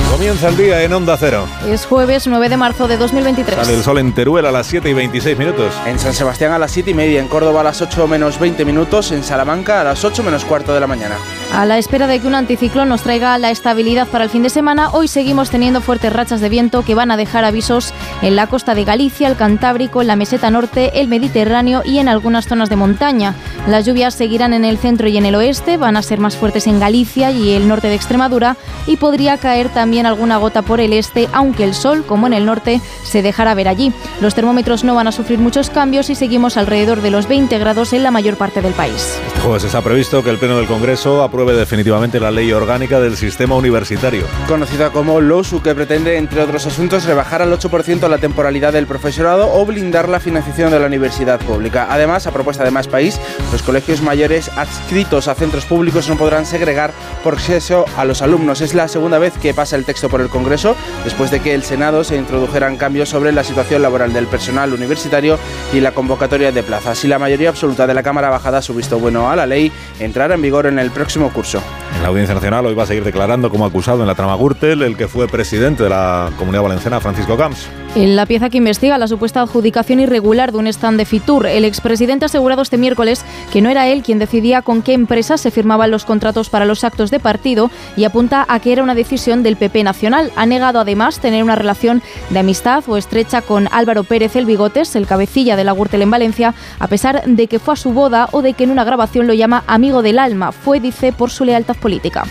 Comienza 0.09 0.51
el 0.51 0.57
día 0.57 0.85
en 0.85 0.93
Onda 0.93 1.17
Cero. 1.17 1.49
Es 1.67 1.85
jueves 1.85 2.29
9 2.29 2.49
de 2.49 2.57
marzo 2.57 2.87
de 2.87 2.97
2023. 2.97 3.57
Sale 3.57 3.75
el 3.75 3.83
sol 3.83 3.99
en 3.99 4.15
Teruel 4.15 4.47
a 4.47 4.53
las 4.53 4.69
7 4.69 4.88
y 4.88 4.93
26 4.93 5.37
minutos. 5.37 5.75
En 5.85 5.99
San 5.99 6.15
Sebastián 6.15 6.53
a 6.53 6.61
las 6.61 6.71
7 6.71 6.93
y 6.93 6.95
media, 6.95 7.19
en 7.19 7.27
Córdoba 7.27 7.62
a 7.62 7.65
las 7.65 7.83
8 7.83 8.07
menos 8.07 8.38
20 8.38 8.65
minutos, 8.65 9.11
en 9.11 9.25
Salamanca 9.25 9.81
a 9.81 9.85
las 9.85 10.05
8 10.05 10.23
menos 10.23 10.45
cuarto 10.45 10.73
de 10.73 10.79
la 10.79 10.87
mañana. 10.87 11.17
A 11.53 11.67
la 11.67 11.77
espera 11.77 12.07
de 12.07 12.19
que 12.19 12.27
un 12.27 12.35
anticiclón 12.35 12.88
nos 12.88 13.03
traiga 13.03 13.37
la 13.37 13.51
estabilidad 13.51 14.09
para 14.09 14.25
el 14.25 14.31
fin 14.31 14.43
de 14.43 14.49
semana, 14.49 14.88
hoy 14.93 15.07
seguimos 15.07 15.51
teniendo 15.51 15.83
fuertes 15.83 16.11
rachas 16.11 16.41
de 16.41 16.49
viento 16.49 16.83
que 16.83 16.95
van 16.95 17.11
a 17.11 17.19
dejar 17.19 17.45
avisos 17.45 17.93
en 18.23 18.37
la 18.37 18.47
costa 18.47 18.75
de 18.75 18.85
Galicia, 18.85 19.29
el 19.29 19.37
Cantábrico, 19.37 20.01
en 20.01 20.07
la 20.07 20.17
meseta 20.17 20.51
norte, 20.51 20.99
el 20.99 21.09
Mediterráneo 21.09 21.83
y 21.85 21.99
en 21.99 22.09
algunas 22.09 22.47
zonas 22.47 22.71
de 22.71 22.77
montaña. 22.77 23.35
Las 23.69 23.85
lluvias 23.85 24.15
seguirán 24.15 24.55
en 24.55 24.65
el 24.65 24.79
centro 24.79 25.09
y 25.09 25.19
en 25.19 25.27
el 25.27 25.35
oeste, 25.35 25.77
van 25.77 25.99
a 25.99 26.03
ser 26.03 26.21
más 26.21 26.38
fuertes 26.38 26.67
en 26.67 26.81
Galicia 26.81 27.31
y 27.31 27.51
el 27.51 27.69
norte 27.69 27.88
de 27.88 27.97
Extremadura 27.97 28.57
y 28.87 28.97
podría 28.97 29.37
caer 29.37 29.69
también 29.69 30.07
alguna 30.07 30.38
gota 30.38 30.62
por 30.62 30.81
el 30.81 30.95
este, 30.95 31.29
aunque 31.35 31.65
el 31.65 31.75
sol, 31.75 32.03
como 32.07 32.27
en 32.27 32.33
el 32.33 32.47
norte, 32.47 32.81
se 33.05 33.21
dejará 33.21 33.53
ver 33.53 33.69
allí. 33.69 33.93
Los 34.23 34.35
termómetros 34.35 34.85
no 34.85 34.95
van 34.95 35.07
a 35.07 35.12
sufrir 35.12 35.38
muchos 35.38 35.69
cambios 35.69 36.09
y 36.09 36.15
seguimos 36.15 36.57
alrededor 36.57 37.03
de 37.03 37.11
los 37.11 37.29
20 37.29 37.59
grados 37.59 37.93
en 37.93 38.03
la 38.03 38.11
mayor 38.11 38.38
parte 38.38 38.62
del 38.62 38.73
país. 38.73 39.21
Este 39.27 39.41
jueves 39.41 39.65
está 39.65 39.83
previsto 39.83 40.25
que 40.25 40.31
el 40.31 40.38
Pleno 40.38 40.57
del 40.57 40.67
Congreso 40.67 41.23
apruebe 41.23 41.41
definitivamente 41.50 42.20
la 42.20 42.31
ley 42.31 42.52
orgánica 42.52 43.00
del 43.00 43.16
sistema 43.16 43.57
universitario. 43.57 44.24
Conocida 44.46 44.90
como 44.90 45.20
LOSU, 45.20 45.62
que 45.62 45.74
pretende, 45.74 46.16
entre 46.16 46.42
otros 46.42 46.66
asuntos, 46.66 47.05
rebajar 47.05 47.42
al 47.42 47.52
8% 47.52 48.09
la 48.09 48.18
temporalidad 48.18 48.72
del 48.72 48.87
profesorado 48.87 49.52
o 49.52 49.66
blindar 49.66 50.09
la 50.09 50.20
financiación 50.20 50.70
de 50.70 50.78
la 50.78 50.87
universidad 50.87 51.40
pública. 51.40 51.88
Además, 51.90 52.26
a 52.26 52.31
propuesta 52.31 52.62
de 52.62 52.70
Más 52.70 52.87
País, 52.87 53.20
los 53.50 53.62
colegios 53.62 54.02
mayores 54.02 54.50
adscritos 54.57 55.28
a 55.28 55.35
centros 55.35 55.64
públicos 55.64 56.09
no 56.09 56.16
podrán 56.16 56.46
segregar 56.46 56.92
por 57.24 57.35
acceso 57.35 57.85
a 57.96 58.05
los 58.05 58.22
alumnos. 58.22 58.61
Es 58.61 58.74
la 58.74 58.88
segunda 58.88 59.18
vez 59.18 59.33
que 59.40 59.55
pasa 59.55 59.76
el 59.76 59.85
texto 59.85 60.09
por 60.09 60.20
el 60.20 60.28
Congreso, 60.28 60.76
después 61.05 61.31
de 61.31 61.40
que 61.40 61.55
el 61.55 61.64
Senado 61.64 62.05
se 62.05 62.16
introdujeran 62.16 62.76
cambios 62.76 63.09
sobre 63.09 63.33
la 63.33 63.42
situación 63.42 63.83
laboral 63.83 64.12
del 64.12 64.26
personal 64.26 64.72
universitario 64.72 65.38
y 65.72 65.81
la 65.81 65.92
convocatoria 65.92 66.52
de 66.52 66.62
plazas. 66.62 66.98
Si 66.98 67.09
la 67.09 67.18
mayoría 67.18 67.48
absoluta 67.48 67.87
de 67.87 67.94
la 67.94 68.02
Cámara 68.02 68.31
Baja 68.31 68.50
da 68.50 68.62
su 68.62 68.74
visto 68.74 68.98
bueno 68.98 69.31
a 69.31 69.37
la 69.37 69.46
ley, 69.46 69.72
entrará 69.98 70.35
en 70.35 70.42
vigor 70.42 70.66
en 70.66 70.78
el 70.78 70.90
próximo 70.90 71.32
curso. 71.33 71.62
En 71.97 72.03
la 72.03 72.09
Audiencia 72.09 72.35
Nacional 72.35 72.66
hoy 72.66 72.75
va 72.75 72.85
a 72.85 72.87
seguir 72.87 73.05
declarando 73.05 73.51
como 73.51 73.66
acusado 73.66 74.01
en 74.01 74.07
la 74.07 74.14
trama 74.14 74.37
Gürtel 74.37 74.83
el 74.83 74.97
que 74.97 75.09
fue 75.09 75.29
presidente 75.29 75.83
de 75.83 75.90
la 75.90 76.31
Comunidad 76.38 76.62
Valenciana, 76.62 77.01
Francisco 77.01 77.37
Camps. 77.37 77.68
En 77.95 78.16
la 78.16 78.25
pieza 78.25 78.49
que 78.49 78.57
investiga 78.57 78.97
la 78.97 79.07
supuesta 79.07 79.42
adjudicación 79.42 80.01
irregular 80.01 80.51
de 80.51 80.57
un 80.57 80.66
stand 80.66 80.97
de 80.97 81.05
Fitur, 81.05 81.47
el 81.47 81.66
expresidente 81.66 82.25
ha 82.25 82.27
asegurado 82.27 82.62
este 82.62 82.79
miércoles 82.79 83.23
que 83.53 83.61
no 83.61 83.68
era 83.68 83.87
él 83.87 84.03
quien 84.03 84.18
decidía 84.18 84.62
con 84.62 84.81
qué 84.81 84.95
empresas 84.95 85.42
se 85.42 85.51
firmaban 85.51 85.90
los 85.90 86.07
contratos 86.07 86.49
para 86.49 86.64
los 86.64 86.85
actos 86.85 87.11
de 87.11 87.21
partido 87.21 87.71
y 87.95 88.05
apunta 88.05 88.47
a 88.49 88.61
que 88.61 88.73
era 88.73 88.83
una 88.83 88.95
decisión 88.95 89.42
del 89.42 89.57
PP 89.57 89.85
nacional. 89.85 90.33
Ha 90.37 90.47
negado 90.47 90.81
además 90.81 91.21
tener 91.21 91.45
una 91.45 91.55
relación 91.55 92.03
de 92.31 92.38
amistad 92.38 92.83
o 92.87 92.97
estrecha 92.97 93.42
con 93.42 93.68
Álvaro 93.73 94.05
Pérez 94.05 94.37
el 94.37 94.47
Bigotes, 94.47 94.97
el 94.97 95.07
cabecilla 95.07 95.57
de 95.57 95.64
la 95.64 95.73
Gürtel 95.73 96.01
en 96.01 96.11
Valencia, 96.11 96.55
a 96.79 96.88
pesar 96.88 97.23
de 97.27 97.47
que 97.47 97.59
fue 97.59 97.75
a 97.75 97.77
su 97.77 97.92
boda 97.92 98.29
o 98.33 98.40
de 98.40 98.55
que 98.55 98.64
en 98.64 98.71
una 98.71 98.85
grabación 98.85 99.27
lo 99.27 99.35
llama 99.35 99.64
amigo 99.66 100.01
del 100.01 100.18
alma. 100.18 100.53
Fue, 100.53 100.81
dice, 100.81 101.12
por 101.22 101.30
su 101.30 101.44
lealtad 101.44 101.76
política. 101.76 102.24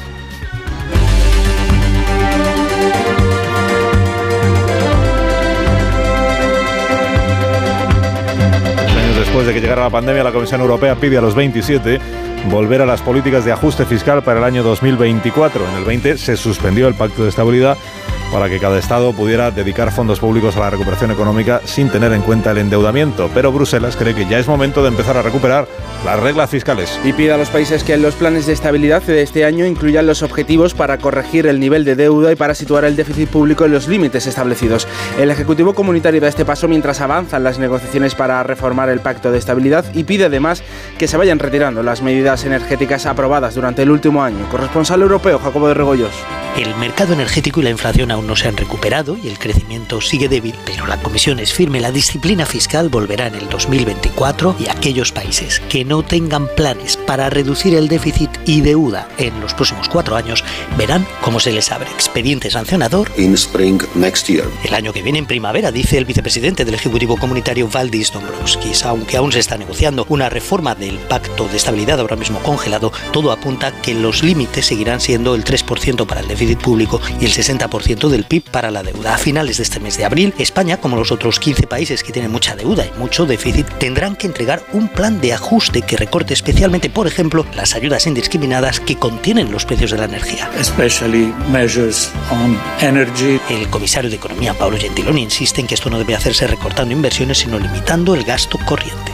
Después 9.18 9.48
de 9.48 9.54
que 9.54 9.62
llegara 9.62 9.84
la 9.84 9.90
pandemia, 9.90 10.26
la 10.26 10.34
Comisión 10.34 10.60
Europea 10.60 10.96
pide 10.96 11.20
a 11.20 11.22
los 11.22 11.36
27 11.36 12.02
volver 12.50 12.82
a 12.82 12.86
las 12.86 13.02
políticas 13.02 13.46
de 13.46 13.54
ajuste 13.54 13.86
fiscal 13.86 14.24
para 14.24 14.40
el 14.40 14.44
año 14.44 14.62
2024. 14.62 15.70
En 15.70 15.76
el 15.78 15.86
20 15.86 16.18
se 16.18 16.36
suspendió 16.36 16.90
el 16.90 16.96
Pacto 16.96 17.24
de 17.24 17.30
Estabilidad 17.30 17.78
para 18.32 18.50
que 18.50 18.60
cada 18.60 18.80
Estado 18.80 19.14
pudiera 19.14 19.52
dedicar 19.52 19.92
fondos 19.92 20.20
públicos 20.20 20.56
a 20.56 20.62
la 20.62 20.70
recuperación 20.70 21.12
económica 21.12 21.62
sin 21.66 21.90
tener 21.90 22.14
en 22.14 22.22
cuenta 22.22 22.52
el 22.52 22.60
endeudamiento. 22.60 23.30
Pero 23.34 23.52
Bruselas 23.52 23.96
cree 23.96 24.16
que 24.16 24.28
ya 24.28 24.40
es 24.40 24.48
momento 24.48 24.82
de 24.82 24.90
empezar 24.90 25.18
a 25.18 25.22
recuperar 25.22 25.68
las 26.06 26.20
reglas 26.20 26.50
fiscales. 26.50 27.00
Y 27.04 27.14
pide 27.14 27.34
a 27.34 27.38
los 27.38 27.50
países 27.50 27.84
que 27.84 27.94
en 27.94 28.02
los 28.02 28.16
planes 28.16 28.46
de 28.46 28.54
estabilidad 28.54 29.04
de 29.04 29.22
este 29.22 29.46
año 29.46 29.66
incluyan 29.66 30.08
los 30.08 30.24
objetivos 30.24 30.74
para 30.74 30.98
corregir 30.98 31.46
el 31.48 31.60
nivel 31.60 31.86
de 31.86 31.96
deuda 31.96 32.32
y 32.32 32.36
para 32.36 32.56
situar 32.56 32.86
el 32.86 32.96
déficit 32.96 33.30
público 33.30 33.66
en 33.66 33.72
los 33.72 33.88
límites 33.88 34.26
establecidos. 34.26 34.88
El 35.20 35.30
Ejecutivo 35.30 35.74
Comunitario 35.74 36.22
da 36.22 36.28
este 36.28 36.46
paso 36.46 36.68
mientras 36.68 37.02
avanzan 37.02 37.44
las 37.44 37.60
negociaciones 37.60 38.16
para 38.16 38.42
reformar 38.44 38.90
el 38.90 39.02
Pacto 39.02 39.32
de 39.32 39.38
Estabilidad 39.38 39.86
y 39.94 40.04
pide 40.04 40.26
además 40.26 40.64
que 40.98 41.08
se 41.08 41.18
vayan 41.18 41.40
retirando 41.40 41.84
las 41.84 42.02
medidas 42.02 42.46
energéticas 42.46 43.06
aprobadas 43.06 43.56
durante 43.56 43.84
el 43.84 43.92
último 43.92 44.24
año. 44.24 44.48
Corresponsal 44.50 45.02
europeo, 45.02 45.40
Jacobo 45.40 45.68
de 45.68 45.74
Regoyos. 45.74 46.14
El 46.58 46.76
mercado 46.76 47.14
energético 47.14 47.62
y 47.62 47.64
la 47.64 47.70
inflación 47.70 48.12
aún 48.12 48.21
no 48.22 48.36
se 48.36 48.48
han 48.48 48.58
recuperado 48.58 49.18
y 49.22 49.28
el 49.28 49.40
crecimiento 49.40 50.02
sigue 50.02 50.30
débil, 50.30 50.56
pero 50.66 50.88
la 50.88 51.02
Comisión 51.02 51.40
es 51.40 51.54
firme, 51.54 51.80
la 51.80 51.92
disciplina 51.92 52.46
fiscal 52.46 52.90
volverá 52.90 53.28
en 53.28 53.36
el 53.36 53.50
2024 53.50 54.56
y 54.60 54.70
aquellos 54.70 55.12
países 55.12 55.60
que 55.70 55.86
no 55.86 56.04
tengan 56.04 56.48
planes 56.56 56.98
para 56.98 57.30
reducir 57.30 57.76
el 57.76 57.88
déficit 57.88 58.30
y 58.46 58.62
deuda 58.62 59.08
en 59.18 59.40
los 59.42 59.54
próximos 59.54 59.90
cuatro 59.90 60.16
años 60.16 60.44
verán 60.78 61.06
cómo 61.22 61.40
se 61.40 61.52
les 61.52 61.72
abre 61.72 61.90
expediente 61.90 62.50
sancionador 62.50 63.12
in 63.18 63.34
spring 63.34 63.82
next 63.96 64.28
year. 64.28 64.46
el 64.64 64.74
año 64.74 64.94
que 64.94 65.02
viene 65.02 65.20
en 65.20 65.26
primavera, 65.26 65.72
dice 65.72 65.98
el 65.98 66.06
vicepresidente 66.06 66.66
del 66.66 66.76
Ejecutivo 66.76 67.18
Comunitario 67.18 67.68
Valdis 67.68 68.12
Dombrovskis. 68.12 68.86
Aunque 68.86 69.18
aún 69.18 69.32
se 69.32 69.40
está 69.40 69.58
negociando 69.58 70.06
una 70.10 70.30
reforma 70.30 70.76
del 70.76 70.98
Pacto 70.98 71.48
de 71.48 71.58
Estabilidad 71.58 72.00
ahora 72.00 72.16
mismo 72.16 72.40
congelado, 72.40 72.92
todo 73.12 73.32
apunta 73.32 73.72
que 73.82 73.94
los 73.94 74.24
límites 74.24 74.66
seguirán 74.66 75.00
siendo 75.00 75.36
el 75.36 75.44
3% 75.44 76.06
para 76.06 76.22
el 76.22 76.28
déficit 76.28 76.60
público 76.60 77.00
y 77.20 77.26
el 77.26 77.32
60% 77.32 78.10
del 78.12 78.26
PIB 78.26 78.44
para 78.52 78.72
la 78.72 78.84
deuda. 78.84 79.16
A 79.16 79.18
finales 79.18 79.58
de 79.58 79.64
este 79.64 79.80
mes 79.80 79.98
de 79.98 80.06
abril, 80.06 80.34
España, 80.38 80.78
como 80.78 80.98
los 80.98 81.12
otros 81.12 81.40
15 81.40 81.68
países 81.68 82.04
que 82.04 82.12
tienen 82.12 82.32
mucha 82.32 82.56
deuda 82.56 82.86
y 82.86 83.00
mucho 83.00 83.26
déficit, 83.26 83.68
tendrán 83.80 84.16
que 84.16 84.28
entregar 84.28 84.64
un 84.74 84.88
plan 84.88 85.20
de 85.20 85.34
ajuste 85.34 85.82
que 85.82 85.98
recorte 85.98 86.34
especialmente, 86.34 86.90
por 86.90 87.08
ejemplo, 87.08 87.46
las 87.56 87.76
ayudas 87.76 88.06
indiscriminadas 88.08 88.80
que 88.80 88.98
contienen 88.98 89.52
los 89.52 89.66
precios 89.66 89.92
de 89.92 89.98
la 89.98 90.06
energía. 90.06 90.50
On 92.30 92.58
energy. 92.82 93.40
El 93.50 93.70
comisario 93.70 94.10
de 94.10 94.18
Economía, 94.18 94.54
Pablo 94.54 94.78
Gentiloni, 94.78 95.24
insiste 95.24 95.62
en 95.62 95.68
que 95.68 95.76
esto 95.76 95.90
no 95.90 95.98
debe 95.98 96.16
hacerse 96.16 96.48
recortando 96.48 96.94
inversiones, 96.94 97.40
sino 97.40 97.58
limitando 97.58 98.14
el 98.14 98.24
gasto 98.24 98.60
corriente. 98.66 99.12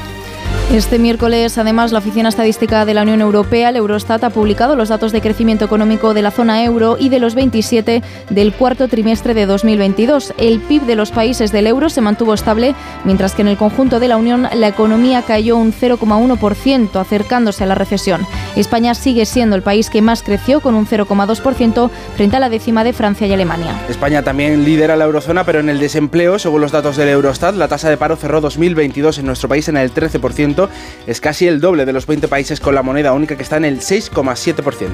Este 0.71 0.99
miércoles, 0.99 1.57
además, 1.57 1.93
la 1.93 1.99
Oficina 1.99 2.27
Estadística 2.27 2.83
de 2.83 2.93
la 2.93 3.03
Unión 3.03 3.21
Europea, 3.21 3.69
el 3.69 3.77
Eurostat, 3.77 4.25
ha 4.25 4.29
publicado 4.29 4.75
los 4.75 4.89
datos 4.89 5.13
de 5.13 5.21
crecimiento 5.21 5.63
económico 5.63 6.13
de 6.13 6.21
la 6.21 6.29
zona 6.29 6.61
euro 6.65 6.97
y 6.99 7.07
de 7.07 7.21
los 7.21 7.35
27 7.35 8.03
del 8.29 8.51
cuarto 8.51 8.89
trimestre 8.89 9.33
de 9.33 9.45
2022. 9.45 10.33
El 10.37 10.59
PIB 10.59 10.81
de 10.81 10.97
los 10.97 11.11
países 11.11 11.53
del 11.53 11.67
euro 11.67 11.89
se 11.89 12.01
mantuvo 12.01 12.33
estable, 12.33 12.75
mientras 13.05 13.33
que 13.33 13.43
en 13.43 13.47
el 13.47 13.55
conjunto 13.55 14.01
de 14.01 14.09
la 14.09 14.17
Unión 14.17 14.49
la 14.53 14.67
economía 14.67 15.21
cayó 15.21 15.55
un 15.55 15.71
0,1%, 15.71 16.99
acercándose 16.99 17.63
a 17.63 17.67
la 17.67 17.75
recesión. 17.75 18.27
España 18.57 18.93
sigue 18.93 19.25
siendo 19.25 19.55
el 19.55 19.61
país 19.61 19.89
que 19.89 20.01
más 20.01 20.21
creció, 20.21 20.59
con 20.59 20.75
un 20.75 20.85
0,2% 20.85 21.89
frente 22.17 22.35
a 22.35 22.41
la 22.41 22.49
décima 22.49 22.83
de 22.83 22.91
Francia 22.91 23.25
y 23.25 23.31
Alemania. 23.31 23.73
España 23.87 24.21
también 24.21 24.65
lidera 24.65 24.97
la 24.97 25.05
eurozona, 25.05 25.45
pero 25.45 25.61
en 25.61 25.69
el 25.69 25.79
desempleo, 25.79 26.39
según 26.39 26.59
los 26.59 26.73
datos 26.73 26.97
del 26.97 27.07
Eurostat, 27.07 27.55
la 27.55 27.69
tasa 27.69 27.89
de 27.89 27.95
paro 27.95 28.17
cerró 28.17 28.41
2022 28.41 29.19
en 29.19 29.27
nuestro 29.27 29.47
país 29.47 29.69
en 29.69 29.77
el 29.77 29.93
13% 29.93 30.56
es 31.05 31.21
casi 31.21 31.47
el 31.47 31.59
doble 31.59 31.85
de 31.85 31.93
los 31.93 32.07
20 32.07 32.27
países 32.27 32.59
con 32.59 32.75
la 32.75 32.81
moneda 32.81 33.13
única 33.13 33.35
que 33.35 33.43
está 33.43 33.57
en 33.57 33.65
el 33.65 33.79
6,7%. 33.79 34.89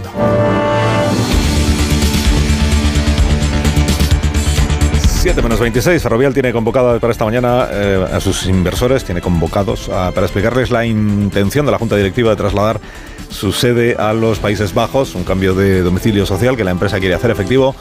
7 5.24 5.41
menos 5.41 5.57
26. 5.57 6.03
Ferrovial 6.03 6.34
tiene 6.34 6.51
convocado 6.51 6.99
para 6.99 7.11
esta 7.11 7.24
mañana 7.24 7.70
eh, 7.72 8.05
a 8.11 8.20
sus 8.20 8.45
inversores, 8.45 9.05
tiene 9.05 9.22
convocados 9.22 9.89
ah, 9.89 10.11
para 10.14 10.26
explicarles 10.26 10.70
la 10.70 10.86
intención 10.86 11.66
de 11.66 11.72
la 11.72 11.78
Junta 11.78 11.95
Directiva 11.95 12.32
de 12.32 12.36
trasladar 12.36 12.82
su 13.30 13.53
sede 13.53 13.95
a 13.97 14.11
los 14.11 14.39
Países 14.39 14.74
Bajos, 14.74 15.16
un 15.16 15.24
cambio 15.24 15.55
de 15.55 15.82
domicilio 15.82 16.26
social 16.26 16.57
que 16.57 16.66
la 16.66 16.72
empresa 16.72 16.99
quiere 16.99 17.16
hacer 17.16 17.32
efectivo 17.32 17.74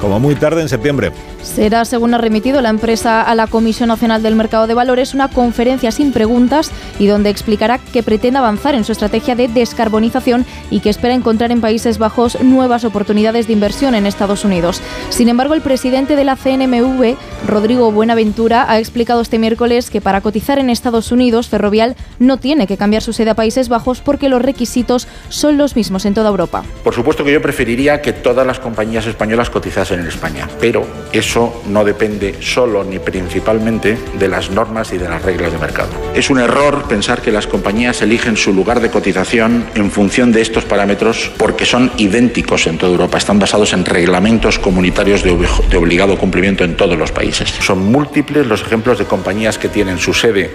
como 0.00 0.20
muy 0.20 0.34
tarde 0.34 0.62
en 0.62 0.68
septiembre. 0.68 1.12
Será, 1.42 1.84
según 1.84 2.12
ha 2.12 2.18
remitido 2.18 2.60
la 2.60 2.70
empresa 2.70 3.22
a 3.22 3.34
la 3.34 3.46
Comisión 3.46 3.88
Nacional 3.88 4.22
del 4.22 4.34
Mercado 4.34 4.66
de 4.66 4.74
Valores, 4.74 5.14
una 5.14 5.28
conferencia 5.28 5.92
sin 5.92 6.12
preguntas 6.12 6.70
y 6.98 7.06
donde 7.06 7.30
explicará 7.30 7.78
que 7.78 8.02
pretende 8.02 8.38
avanzar 8.38 8.74
en 8.74 8.84
su 8.84 8.92
estrategia 8.92 9.36
de 9.36 9.48
descarbonización 9.48 10.44
y 10.70 10.80
que 10.80 10.90
espera 10.90 11.14
encontrar 11.14 11.52
en 11.52 11.60
Países 11.60 11.98
Bajos 11.98 12.40
nuevas 12.42 12.84
oportunidades 12.84 13.46
de 13.46 13.52
inversión 13.52 13.94
en 13.94 14.06
Estados 14.06 14.44
Unidos. 14.44 14.82
Sin 15.08 15.28
embargo, 15.28 15.54
el 15.54 15.60
presidente 15.60 16.16
de 16.16 16.24
la 16.24 16.36
CNMV, 16.36 17.16
Rodrigo 17.46 17.92
Buenaventura, 17.92 18.66
ha 18.68 18.78
explicado 18.78 19.20
este 19.20 19.38
miércoles 19.38 19.88
que 19.88 20.00
para 20.00 20.20
cotizar 20.20 20.58
en 20.58 20.68
Estados 20.68 21.12
Unidos, 21.12 21.48
Ferrovial 21.48 21.96
no 22.18 22.38
tiene 22.38 22.66
que 22.66 22.76
cambiar 22.76 23.02
su 23.02 23.12
sede 23.12 23.30
a 23.30 23.34
Países 23.34 23.68
Bajos 23.68 24.00
porque 24.00 24.28
los 24.28 24.42
requisitos 24.42 25.06
son 25.28 25.58
los 25.58 25.76
mismos 25.76 26.04
en 26.06 26.14
toda 26.14 26.28
Europa. 26.28 26.64
Por 26.82 26.94
supuesto 26.94 27.24
que 27.24 27.32
yo 27.32 27.40
preferiría 27.40 28.02
que 28.02 28.12
todas 28.12 28.46
las 28.46 28.58
compañías 28.58 29.06
españolas 29.06 29.48
cotizasen 29.48 29.85
en 29.90 30.06
España, 30.06 30.48
pero 30.60 30.86
eso 31.12 31.62
no 31.66 31.84
depende 31.84 32.36
solo 32.40 32.84
ni 32.84 32.98
principalmente 32.98 33.98
de 34.18 34.28
las 34.28 34.50
normas 34.50 34.92
y 34.92 34.98
de 34.98 35.08
las 35.08 35.22
reglas 35.22 35.52
de 35.52 35.58
mercado. 35.58 35.90
Es 36.14 36.30
un 36.30 36.38
error 36.38 36.84
pensar 36.88 37.20
que 37.22 37.32
las 37.32 37.46
compañías 37.46 38.02
eligen 38.02 38.36
su 38.36 38.52
lugar 38.52 38.80
de 38.80 38.90
cotización 38.90 39.66
en 39.74 39.90
función 39.90 40.32
de 40.32 40.42
estos 40.42 40.64
parámetros 40.64 41.30
porque 41.36 41.66
son 41.66 41.90
idénticos 41.96 42.66
en 42.66 42.78
toda 42.78 42.92
Europa, 42.92 43.18
están 43.18 43.38
basados 43.38 43.72
en 43.72 43.84
reglamentos 43.84 44.58
comunitarios 44.58 45.22
de, 45.22 45.36
de 45.70 45.76
obligado 45.76 46.18
cumplimiento 46.18 46.64
en 46.64 46.76
todos 46.76 46.98
los 46.98 47.12
países. 47.12 47.50
Son 47.60 47.78
múltiples 47.78 48.46
los 48.46 48.62
ejemplos 48.62 48.98
de 48.98 49.04
compañías 49.04 49.58
que 49.58 49.68
tienen 49.68 49.98
su 49.98 50.14
sede 50.14 50.54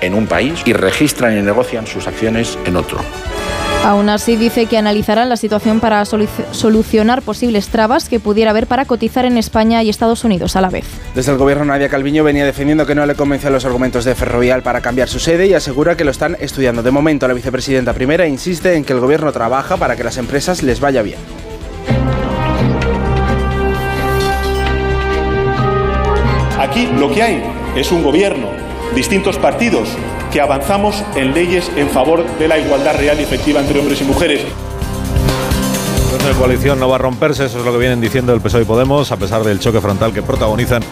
en 0.00 0.14
un 0.14 0.26
país 0.26 0.60
y 0.64 0.72
registran 0.72 1.38
y 1.38 1.42
negocian 1.42 1.86
sus 1.86 2.06
acciones 2.06 2.58
en 2.66 2.76
otro. 2.76 2.98
Aún 3.84 4.08
así, 4.08 4.36
dice 4.36 4.64
que 4.64 4.78
analizarán 4.78 5.28
la 5.28 5.36
situación 5.36 5.78
para 5.78 6.02
solucionar 6.06 7.20
posibles 7.20 7.68
trabas 7.68 8.08
que 8.08 8.18
pudiera 8.18 8.50
haber 8.50 8.66
para 8.66 8.86
cotizar 8.86 9.26
en 9.26 9.36
España 9.36 9.82
y 9.82 9.90
Estados 9.90 10.24
Unidos 10.24 10.56
a 10.56 10.62
la 10.62 10.70
vez. 10.70 10.86
Desde 11.14 11.32
el 11.32 11.38
gobierno, 11.38 11.66
Nadia 11.66 11.90
Calviño 11.90 12.24
venía 12.24 12.46
defendiendo 12.46 12.86
que 12.86 12.94
no 12.94 13.04
le 13.04 13.14
convencen 13.14 13.52
los 13.52 13.66
argumentos 13.66 14.06
de 14.06 14.14
Ferrovial 14.14 14.62
para 14.62 14.80
cambiar 14.80 15.08
su 15.08 15.18
sede 15.18 15.48
y 15.48 15.52
asegura 15.52 15.98
que 15.98 16.04
lo 16.04 16.10
están 16.12 16.34
estudiando. 16.40 16.82
De 16.82 16.90
momento, 16.90 17.28
la 17.28 17.34
vicepresidenta 17.34 17.92
primera 17.92 18.26
insiste 18.26 18.74
en 18.74 18.84
que 18.84 18.94
el 18.94 19.00
gobierno 19.00 19.32
trabaja 19.32 19.76
para 19.76 19.96
que 19.96 20.04
las 20.04 20.16
empresas 20.16 20.62
les 20.62 20.80
vaya 20.80 21.02
bien. 21.02 21.18
Aquí 26.58 26.88
lo 26.98 27.12
que 27.12 27.22
hay 27.22 27.42
es 27.76 27.92
un 27.92 28.02
gobierno, 28.02 28.48
distintos 28.94 29.38
partidos 29.38 29.88
que 30.32 30.40
avanzamos 30.40 31.02
en 31.16 31.34
leyes 31.34 31.70
en 31.76 31.88
favor 31.88 32.24
de 32.38 32.48
la 32.48 32.58
igualdad 32.58 32.96
real 32.96 33.18
y 33.20 33.22
efectiva 33.24 33.60
entre 33.60 33.78
hombres 33.78 34.00
y 34.00 34.04
mujeres. 34.04 34.42
La 36.24 36.32
coalición 36.38 36.78
no 36.78 36.88
va 36.88 36.96
a 36.96 36.98
romperse, 36.98 37.44
eso 37.44 37.58
es 37.58 37.64
lo 37.64 37.72
que 37.72 37.78
vienen 37.78 38.00
diciendo 38.00 38.32
el 38.32 38.40
PSOE 38.40 38.62
y 38.62 38.64
Podemos, 38.64 39.12
a 39.12 39.16
pesar 39.16 39.44
del 39.44 39.58
choque 39.58 39.80
frontal 39.80 40.12
que 40.12 40.22
protagonizan 40.22 40.82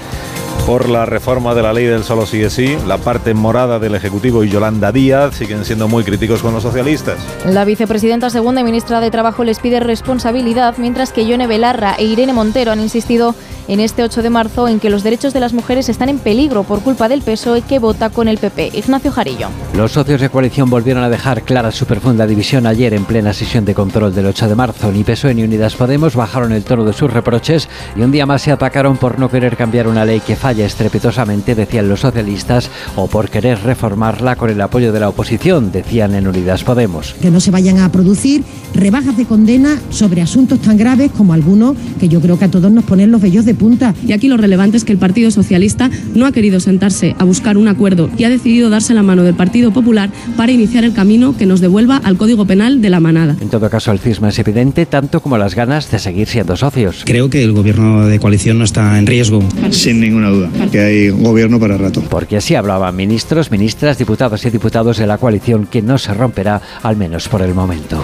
por 0.67 0.89
la 0.89 1.07
reforma 1.07 1.55
de 1.55 1.63
la 1.63 1.73
ley 1.73 1.87
del 1.87 2.05
solo 2.05 2.27
sí 2.27 2.43
es 2.43 2.53
sí. 2.53 2.77
La 2.87 2.99
parte 2.99 3.35
morada 3.35 3.79
del 3.79 3.95
Ejecutivo 3.95 4.45
y 4.45 4.51
Yolanda 4.51 4.93
Díaz 4.93 5.35
siguen 5.35 5.65
siendo 5.65 5.89
muy 5.89 6.05
críticos 6.05 6.43
con 6.43 6.55
los 6.55 6.63
socialistas. 6.63 7.19
La 7.45 7.65
vicepresidenta 7.65 8.31
segunda 8.31 8.61
y 8.61 8.65
ministra 8.65 9.01
de 9.01 9.11
Trabajo 9.11 9.43
les 9.43 9.59
pide 9.59 9.81
responsabilidad, 9.81 10.75
mientras 10.79 11.13
que 11.13 11.27
Yone 11.27 11.47
Belarra 11.47 11.95
e 11.99 12.05
Irene 12.05 12.33
Montero 12.33 12.71
han 12.71 12.81
insistido 12.81 13.35
en 13.69 13.81
este 13.81 14.03
8 14.03 14.23
de 14.23 14.31
marzo 14.31 14.69
en 14.69 14.81
que 14.81 14.91
los 14.91 15.03
derechos 15.03 15.33
de 15.33 15.41
las 15.41 15.53
mujeres 15.53 15.89
están 15.89 16.09
en 16.09 16.19
peligro 16.19 16.63
por 16.65 16.81
culpa 16.81 17.09
del 17.09 17.23
PSOE 17.23 17.63
que 17.63 17.79
vota 17.79 18.11
con 18.11 18.29
el 18.29 18.39
PP. 18.39 18.71
Ignacio 18.75 19.13
Jarillo. 19.13 19.49
Los 19.75 19.93
socios 19.93 20.21
de 20.21 20.29
coalición 20.29 20.71
volvieron 20.71 21.03
a 21.03 21.09
dejar 21.09 21.43
clara 21.43 21.71
su 21.73 21.87
profunda 21.87 22.27
división 22.27 22.67
ayer 22.67 22.95
en 22.95 23.05
plena 23.05 23.33
sesión 23.33 23.65
de 23.65 23.75
control 23.75 24.15
del 24.15 24.27
8 24.27 24.49
de 24.49 24.55
marzo. 24.55 24.93
Ni 24.93 25.05
PSOE 25.05 25.35
ni 25.35 25.43
Unidas 25.43 25.75
Podemos 25.75 26.15
bajaron 26.15 26.53
el 26.53 26.65
tono 26.65 26.85
de 26.85 26.93
sus 26.93 27.13
reproches 27.13 27.69
y 27.97 28.03
un 28.03 28.13
día 28.13 28.27
más 28.27 28.43
se 28.43 28.53
atacaron 28.53 28.97
por 28.97 29.19
no 29.19 29.31
querer 29.31 29.57
cambiar 29.57 29.89
una 29.89 30.05
ley 30.05 30.21
que 30.21 30.37
falla 30.37 30.67
estrepitosamente, 30.67 31.55
decían 31.55 31.89
los 31.89 32.01
socialistas, 32.01 32.71
o 32.97 33.07
por 33.07 33.31
querer 33.31 33.59
reformarla 33.63 34.37
con 34.37 34.51
el 34.51 34.61
apoyo 34.61 34.93
de 34.93 35.01
la 35.01 35.09
oposición, 35.09 35.73
decían 35.73 36.15
en 36.15 36.27
Unidas 36.27 36.65
Podemos. 36.65 37.15
Que 37.21 37.31
no 37.31 37.41
se 37.41 37.51
vayan 37.51 37.79
a 37.79 37.91
producir 37.91 38.45
rebajas 38.75 39.17
de 39.17 39.27
condena 39.27 39.79
sobre 39.91 40.23
asuntos 40.23 40.61
tan 40.61 40.77
graves 40.77 41.11
como 41.17 41.33
algunos 41.33 41.77
que 42.01 42.09
yo 42.09 42.21
creo 42.21 42.39
que 42.39 42.47
a 42.47 42.51
todos 42.51 42.71
nos 42.71 42.85
ponen 42.85 43.11
los 43.11 43.21
vellos 43.21 43.45
de 43.45 43.52
punta. 43.55 43.95
Y 44.07 44.13
aquí 44.13 44.29
lo 44.29 44.37
relevante 44.37 44.77
es 44.77 44.85
que 44.85 44.93
el 44.93 44.99
Partido 44.99 45.31
Socialista 45.31 45.91
no 46.15 46.27
ha 46.27 46.33
querido 46.33 46.61
sentarse 46.61 47.15
a 47.19 47.25
buscar 47.25 47.57
un 47.57 47.69
acuerdo 47.69 48.11
y 48.17 48.25
ha 48.25 48.31
decidido 48.31 48.71
darse 48.71 48.95
la 48.95 49.03
mano 49.03 49.23
del 49.23 49.35
Partido 49.35 49.73
Popular 49.73 50.11
para 50.37 50.53
iniciar 50.53 50.85
el 50.85 50.93
camino 50.93 51.37
que 51.37 51.47
nos 51.47 51.61
devuelva 51.61 51.97
al 51.97 52.17
Código 52.17 52.47
Penal 52.47 52.81
de 52.81 52.91
la 52.91 53.01
manada. 53.01 53.37
En 53.41 53.49
todo 53.49 53.69
caso, 53.71 53.93
el 53.93 53.99
cisma 53.99 54.29
es 54.29 54.39
evidente, 54.39 54.87
tanto 54.87 55.21
como 55.21 55.39
las 55.39 55.55
ganas 55.55 55.91
de 55.91 55.99
seguir 55.99 56.29
siendo 56.29 56.57
socios. 56.57 57.03
Creo 57.05 57.31
que 57.31 57.43
el 57.43 57.53
gobierno 57.53 58.07
de 58.07 58.19
coalición 58.19 58.59
no 58.59 58.65
está 58.65 58.99
en 58.99 59.07
riesgo. 59.07 59.43
Sin 59.71 60.01
ninguna 60.01 60.31
duda, 60.31 60.51
que 60.71 60.81
hay 60.81 61.11
gobierno 61.11 61.59
para 61.59 61.77
rato. 61.77 62.03
Porque 62.09 62.37
así 62.37 62.55
hablaban 62.55 62.95
ministros, 62.97 63.51
ministras, 63.51 63.99
diputados 63.99 64.45
y 64.45 64.51
diputados 64.51 64.99
de 64.99 65.07
la 65.07 65.19
coalición 65.19 65.67
que 65.67 65.83
no 65.83 65.99
se 65.99 66.15
romperá, 66.15 66.61
al 66.83 66.97
menos 66.97 67.29
por 67.29 67.43
el 67.43 67.55
momento. 67.55 68.01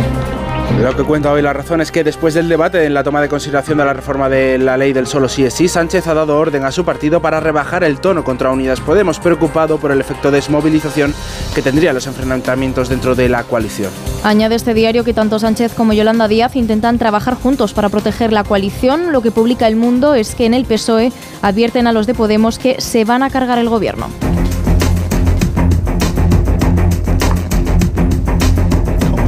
Lo 0.77 0.95
que 0.95 1.03
cuenta 1.03 1.33
hoy 1.33 1.43
la 1.43 1.53
razón 1.53 1.81
es 1.81 1.91
que 1.91 2.05
después 2.05 2.35
del 2.35 2.49
debate 2.49 2.85
en 2.85 2.95
la 2.95 3.03
toma 3.03 3.21
de 3.21 3.29
consideración 3.29 3.79
de 3.79 3.85
la 3.85 3.95
reforma 3.95 4.29
de 4.29 4.59
la 4.59 4.77
ley 4.77 4.93
del 4.93 5.07
solo 5.09 5.29
sí 5.29 5.45
es 5.45 5.55
sí, 5.55 5.67
Sánchez 5.67 6.07
ha 6.07 6.15
dado 6.15 6.39
orden 6.39 6.65
a 6.65 6.71
su 6.71 6.85
partido 6.85 7.21
para 7.21 7.41
rebajar 7.41 7.83
el 7.83 7.99
tono 7.99 8.23
contra 8.23 8.51
Unidas 8.51 8.81
Podemos, 8.81 9.19
preocupado 9.19 9.79
por 9.79 9.91
el 9.91 10.01
efecto 10.01 10.31
de 10.31 10.37
desmovilización 10.37 11.15
que 11.55 11.63
tendrían 11.63 11.95
los 11.95 12.07
enfrentamientos 12.07 12.89
dentro 12.89 13.17
de 13.17 13.29
la 13.29 13.43
coalición. 13.43 13.91
Añade 14.23 14.55
este 14.55 14.73
diario 14.73 15.03
que 15.03 15.15
tanto 15.15 15.39
Sánchez 15.39 15.75
como 15.75 15.93
Yolanda 15.95 16.29
Díaz 16.29 16.55
intentan 16.55 16.99
trabajar 16.99 17.35
juntos 17.35 17.73
para 17.73 17.89
proteger 17.89 18.33
la 18.33 18.45
coalición. 18.45 19.11
Lo 19.13 19.21
que 19.21 19.33
publica 19.33 19.67
El 19.67 19.77
Mundo 19.77 20.15
es 20.15 20.37
que 20.37 20.47
en 20.47 20.55
el 20.55 20.65
PSOE 20.65 21.13
advierten 21.43 21.87
a 21.89 21.93
los 21.93 22.07
de 22.07 22.15
Podemos 22.15 22.59
que 22.59 22.81
se 22.81 23.05
van 23.05 23.23
a 23.25 23.31
cargar 23.31 23.59
el 23.59 23.69
gobierno. 23.69 24.09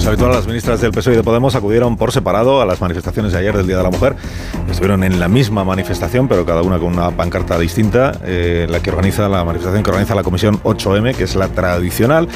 Habitual, 0.06 0.32
las 0.32 0.46
ministras 0.46 0.80
del 0.80 0.92
PSOE 0.92 1.14
y 1.14 1.16
de 1.16 1.22
Podemos 1.22 1.54
acudieron 1.54 1.96
por 1.96 2.12
separado 2.12 2.60
a 2.60 2.64
las 2.64 2.80
manifestaciones 2.80 3.32
de 3.32 3.38
ayer 3.38 3.56
del 3.56 3.66
Día 3.66 3.76
de 3.76 3.82
la 3.82 3.90
Mujer. 3.90 4.16
Estuvieron 4.70 5.04
en 5.04 5.20
la 5.20 5.28
misma 5.28 5.64
manifestación, 5.64 6.28
pero 6.28 6.46
cada 6.46 6.62
una 6.62 6.78
con 6.78 6.92
una 6.92 7.10
pancarta 7.10 7.58
distinta, 7.58 8.12
eh, 8.24 8.66
la 8.68 8.80
que 8.80 8.90
organiza 8.90 9.28
la 9.28 9.44
manifestación 9.44 9.82
que 9.82 9.90
organiza 9.90 10.14
la 10.14 10.22
Comisión 10.22 10.60
8M, 10.62 11.14
que 11.14 11.24
es 11.24 11.34
la 11.34 11.48
tradicional 11.48 12.28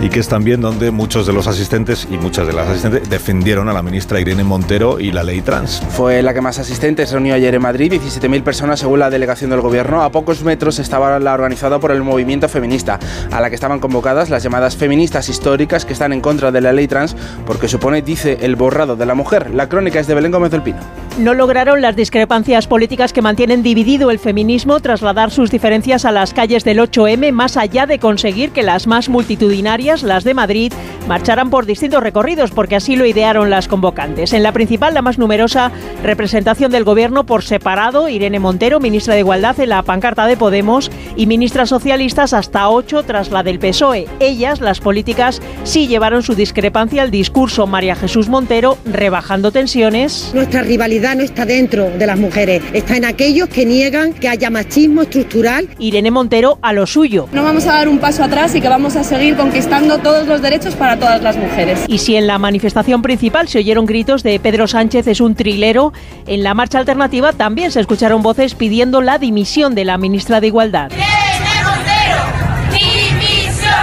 y 0.00 0.10
que 0.10 0.20
es 0.20 0.28
también 0.28 0.60
donde 0.60 0.90
muchos 0.90 1.26
de 1.26 1.32
los 1.32 1.46
asistentes 1.46 2.06
y 2.10 2.18
muchas 2.18 2.46
de 2.46 2.52
las 2.52 2.68
asistentes 2.68 3.08
defendieron 3.08 3.68
a 3.68 3.72
la 3.72 3.82
ministra 3.82 4.20
Irene 4.20 4.44
Montero 4.44 5.00
y 5.00 5.10
la 5.10 5.24
ley 5.24 5.40
trans. 5.40 5.82
Fue 5.90 6.22
la 6.22 6.34
que 6.34 6.40
más 6.40 6.58
asistentes 6.58 7.10
reunió 7.10 7.34
ayer 7.34 7.54
en 7.54 7.62
Madrid, 7.62 7.92
17.000 7.92 8.42
personas 8.42 8.80
según 8.80 9.00
la 9.00 9.10
delegación 9.10 9.50
del 9.50 9.60
gobierno. 9.60 10.02
A 10.02 10.12
pocos 10.12 10.42
metros 10.44 10.78
estaba 10.78 11.18
la 11.18 11.34
organizada 11.34 11.78
por 11.80 11.90
el 11.90 12.02
movimiento 12.02 12.48
feminista, 12.48 13.00
a 13.32 13.40
la 13.40 13.48
que 13.48 13.54
estaban 13.54 13.80
convocadas 13.80 14.30
las 14.30 14.42
llamadas 14.42 14.76
feministas 14.76 15.28
históricas 15.28 15.84
que 15.84 15.92
están 15.94 16.12
en 16.12 16.20
contra 16.20 16.52
de 16.52 16.60
la 16.60 16.72
ley 16.72 16.86
trans 16.86 17.07
porque 17.46 17.68
supone, 17.68 18.02
dice, 18.02 18.38
el 18.42 18.56
borrado 18.56 18.96
de 18.96 19.06
la 19.06 19.14
mujer. 19.14 19.54
La 19.54 19.68
crónica 19.68 20.00
es 20.00 20.06
de 20.06 20.14
Belén 20.14 20.32
Gómez 20.32 20.50
del 20.50 20.62
Pino. 20.62 20.78
No 21.18 21.34
lograron 21.34 21.82
las 21.82 21.96
discrepancias 21.96 22.68
políticas 22.68 23.12
que 23.12 23.22
mantienen 23.22 23.64
dividido 23.64 24.12
el 24.12 24.20
feminismo 24.20 24.78
trasladar 24.78 25.32
sus 25.32 25.50
diferencias 25.50 26.04
a 26.04 26.12
las 26.12 26.32
calles 26.32 26.62
del 26.62 26.78
8M 26.78 27.32
más 27.32 27.56
allá 27.56 27.86
de 27.86 27.98
conseguir 27.98 28.50
que 28.50 28.62
las 28.62 28.86
más 28.86 29.08
multitudinarias, 29.08 30.04
las 30.04 30.22
de 30.22 30.34
Madrid, 30.34 30.72
marcharan 31.08 31.50
por 31.50 31.66
distintos 31.66 32.02
recorridos 32.02 32.52
porque 32.52 32.76
así 32.76 32.94
lo 32.94 33.04
idearon 33.04 33.50
las 33.50 33.66
convocantes. 33.66 34.32
En 34.32 34.44
la 34.44 34.52
principal, 34.52 34.94
la 34.94 35.02
más 35.02 35.18
numerosa 35.18 35.72
representación 36.04 36.70
del 36.70 36.84
gobierno 36.84 37.24
por 37.24 37.42
separado, 37.42 38.08
Irene 38.08 38.38
Montero, 38.38 38.78
ministra 38.78 39.14
de 39.14 39.20
Igualdad 39.20 39.58
en 39.58 39.70
la 39.70 39.82
pancarta 39.82 40.26
de 40.26 40.36
Podemos 40.36 40.90
y 41.16 41.26
ministras 41.26 41.70
socialistas 41.70 42.32
hasta 42.32 42.68
ocho 42.68 43.02
tras 43.02 43.30
la 43.30 43.42
del 43.42 43.58
PSOE. 43.58 44.06
Ellas, 44.20 44.60
las 44.60 44.80
políticas, 44.80 45.42
sí 45.64 45.88
llevaron 45.88 46.22
su 46.22 46.34
discrepancia 46.34 46.97
al 46.98 47.10
discurso 47.10 47.66
María 47.66 47.94
Jesús 47.94 48.28
Montero, 48.28 48.78
rebajando 48.84 49.52
tensiones. 49.52 50.30
Nuestra 50.34 50.62
rivalidad 50.62 51.16
no 51.16 51.22
está 51.22 51.44
dentro 51.44 51.90
de 51.90 52.06
las 52.06 52.18
mujeres, 52.18 52.62
está 52.72 52.96
en 52.96 53.04
aquellos 53.04 53.48
que 53.48 53.66
niegan 53.66 54.12
que 54.12 54.28
haya 54.28 54.50
machismo 54.50 55.02
estructural. 55.02 55.68
Irene 55.78 56.10
Montero 56.10 56.58
a 56.62 56.72
lo 56.72 56.86
suyo. 56.86 57.28
No 57.32 57.42
vamos 57.42 57.66
a 57.66 57.72
dar 57.72 57.88
un 57.88 57.98
paso 57.98 58.24
atrás 58.24 58.54
y 58.54 58.60
que 58.60 58.68
vamos 58.68 58.96
a 58.96 59.04
seguir 59.04 59.36
conquistando 59.36 59.98
todos 59.98 60.26
los 60.26 60.42
derechos 60.42 60.74
para 60.74 60.98
todas 60.98 61.22
las 61.22 61.36
mujeres. 61.36 61.80
Y 61.88 61.98
si 61.98 62.16
en 62.16 62.26
la 62.26 62.38
manifestación 62.38 63.02
principal 63.02 63.48
se 63.48 63.58
oyeron 63.58 63.86
gritos 63.86 64.22
de 64.22 64.38
Pedro 64.40 64.66
Sánchez 64.66 65.06
es 65.06 65.20
un 65.20 65.34
trilero, 65.34 65.92
en 66.26 66.42
la 66.42 66.54
marcha 66.54 66.78
alternativa 66.78 67.32
también 67.32 67.70
se 67.70 67.80
escucharon 67.80 68.22
voces 68.22 68.54
pidiendo 68.54 69.00
la 69.00 69.18
dimisión 69.18 69.74
de 69.74 69.84
la 69.84 69.98
ministra 69.98 70.40
de 70.40 70.48
Igualdad. 70.48 70.90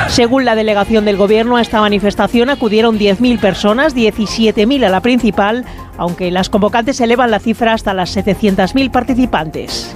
Según 0.09 0.45
la 0.45 0.55
delegación 0.55 1.03
del 1.05 1.17
Gobierno, 1.17 1.57
a 1.57 1.61
esta 1.61 1.81
manifestación 1.81 2.49
acudieron 2.49 2.97
10.000 2.97 3.39
personas, 3.39 3.95
17.000 3.95 4.85
a 4.85 4.89
la 4.89 5.01
principal, 5.01 5.65
aunque 5.97 6.31
las 6.31 6.49
convocantes 6.49 7.01
elevan 7.01 7.31
la 7.31 7.39
cifra 7.39 7.73
hasta 7.73 7.93
las 7.93 8.15
700.000 8.15 8.91
participantes. 8.91 9.93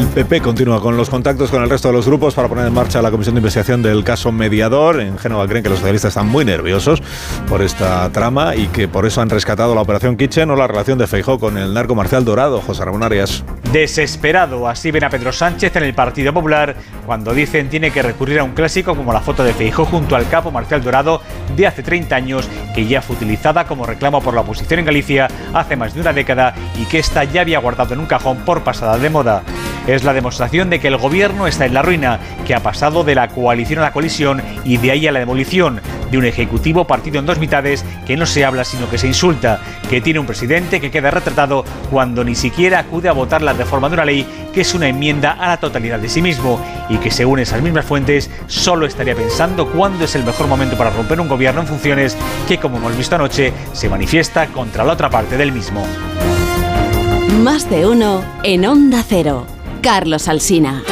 El 0.00 0.06
PP 0.06 0.40
continúa 0.40 0.80
con 0.80 0.96
los 0.96 1.10
contactos 1.10 1.50
con 1.50 1.62
el 1.62 1.68
resto 1.68 1.88
de 1.88 1.94
los 1.94 2.06
grupos 2.06 2.32
para 2.34 2.48
poner 2.48 2.66
en 2.66 2.72
marcha 2.72 3.02
la 3.02 3.10
comisión 3.10 3.34
de 3.34 3.40
investigación 3.40 3.82
del 3.82 4.02
caso 4.02 4.32
mediador. 4.32 4.98
En 4.98 5.18
Génova 5.18 5.46
creen 5.46 5.62
que 5.62 5.68
los 5.68 5.78
socialistas 5.80 6.08
están 6.08 6.26
muy 6.26 6.42
nerviosos 6.42 7.02
por 7.46 7.60
esta 7.60 8.10
trama 8.10 8.56
y 8.56 8.68
que 8.68 8.88
por 8.88 9.04
eso 9.04 9.20
han 9.20 9.28
rescatado 9.28 9.74
la 9.74 9.82
operación 9.82 10.16
Kitchen 10.16 10.50
o 10.50 10.56
la 10.56 10.66
relación 10.66 10.96
de 10.96 11.06
Feijó 11.06 11.38
con 11.38 11.58
el 11.58 11.74
narco 11.74 11.94
Marcial 11.94 12.24
Dorado, 12.24 12.62
José 12.62 12.82
Ramón 12.82 13.02
Arias. 13.02 13.44
Desesperado, 13.74 14.66
así 14.66 14.90
ven 14.90 15.04
a 15.04 15.10
Pedro 15.10 15.32
Sánchez 15.32 15.76
en 15.76 15.82
el 15.82 15.92
Partido 15.92 16.32
Popular 16.32 16.74
cuando 17.04 17.34
dicen 17.34 17.68
tiene 17.68 17.90
que 17.90 18.00
recurrir 18.00 18.38
a 18.38 18.44
un 18.44 18.52
clásico 18.52 18.96
como 18.96 19.12
la 19.12 19.20
foto 19.20 19.44
de 19.44 19.52
Feijó 19.52 19.84
junto 19.84 20.16
al 20.16 20.26
capo 20.30 20.50
Marcial 20.50 20.82
Dorado 20.82 21.20
de 21.54 21.66
hace 21.66 21.82
30 21.82 22.16
años 22.16 22.48
que 22.74 22.86
ya 22.86 23.02
fue 23.02 23.16
utilizada 23.16 23.66
como 23.66 23.84
reclamo 23.84 24.22
por 24.22 24.32
la 24.32 24.40
oposición 24.40 24.80
en 24.80 24.86
Galicia 24.86 25.28
hace 25.52 25.76
más 25.76 25.92
de 25.92 26.00
una 26.00 26.14
década 26.14 26.54
y 26.80 26.86
que 26.86 27.00
esta 27.00 27.24
ya 27.24 27.42
había 27.42 27.58
guardado 27.58 27.92
en 27.92 28.00
un 28.00 28.06
cajón 28.06 28.38
por 28.46 28.62
pasada 28.62 28.96
de 28.96 29.10
moda. 29.10 29.42
Es 29.90 30.04
la 30.04 30.12
demostración 30.12 30.70
de 30.70 30.78
que 30.78 30.86
el 30.86 30.98
gobierno 30.98 31.48
está 31.48 31.66
en 31.66 31.74
la 31.74 31.82
ruina, 31.82 32.20
que 32.46 32.54
ha 32.54 32.60
pasado 32.60 33.02
de 33.02 33.16
la 33.16 33.26
coalición 33.26 33.80
a 33.80 33.82
la 33.82 33.92
colisión 33.92 34.40
y 34.64 34.76
de 34.76 34.92
ahí 34.92 35.08
a 35.08 35.10
la 35.10 35.18
demolición, 35.18 35.80
de 36.12 36.16
un 36.16 36.24
ejecutivo 36.24 36.86
partido 36.86 37.18
en 37.18 37.26
dos 37.26 37.40
mitades 37.40 37.84
que 38.06 38.16
no 38.16 38.24
se 38.24 38.44
habla 38.44 38.64
sino 38.64 38.88
que 38.88 38.98
se 38.98 39.08
insulta, 39.08 39.60
que 39.88 40.00
tiene 40.00 40.20
un 40.20 40.26
presidente 40.26 40.80
que 40.80 40.92
queda 40.92 41.10
retratado 41.10 41.64
cuando 41.90 42.22
ni 42.22 42.36
siquiera 42.36 42.78
acude 42.78 43.08
a 43.08 43.12
votar 43.12 43.42
la 43.42 43.52
reforma 43.52 43.88
de 43.88 43.94
una 43.94 44.04
ley 44.04 44.24
que 44.52 44.60
es 44.60 44.74
una 44.74 44.86
enmienda 44.86 45.32
a 45.32 45.48
la 45.48 45.56
totalidad 45.56 45.98
de 45.98 46.08
sí 46.08 46.22
mismo 46.22 46.64
y 46.88 46.98
que 46.98 47.10
según 47.10 47.40
esas 47.40 47.60
mismas 47.60 47.84
fuentes 47.84 48.30
solo 48.46 48.86
estaría 48.86 49.16
pensando 49.16 49.66
cuándo 49.72 50.04
es 50.04 50.14
el 50.14 50.22
mejor 50.22 50.46
momento 50.46 50.78
para 50.78 50.90
romper 50.90 51.20
un 51.20 51.28
gobierno 51.28 51.62
en 51.62 51.66
funciones 51.66 52.16
que 52.46 52.58
como 52.58 52.76
hemos 52.76 52.96
visto 52.96 53.16
anoche 53.16 53.52
se 53.72 53.88
manifiesta 53.88 54.46
contra 54.46 54.84
la 54.84 54.92
otra 54.92 55.10
parte 55.10 55.36
del 55.36 55.50
mismo. 55.50 55.84
Más 57.42 57.68
de 57.68 57.88
uno 57.88 58.22
en 58.44 58.66
Onda 58.66 59.02
Cero. 59.04 59.59
Carlos 59.80 60.28
Alsina. 60.28 60.82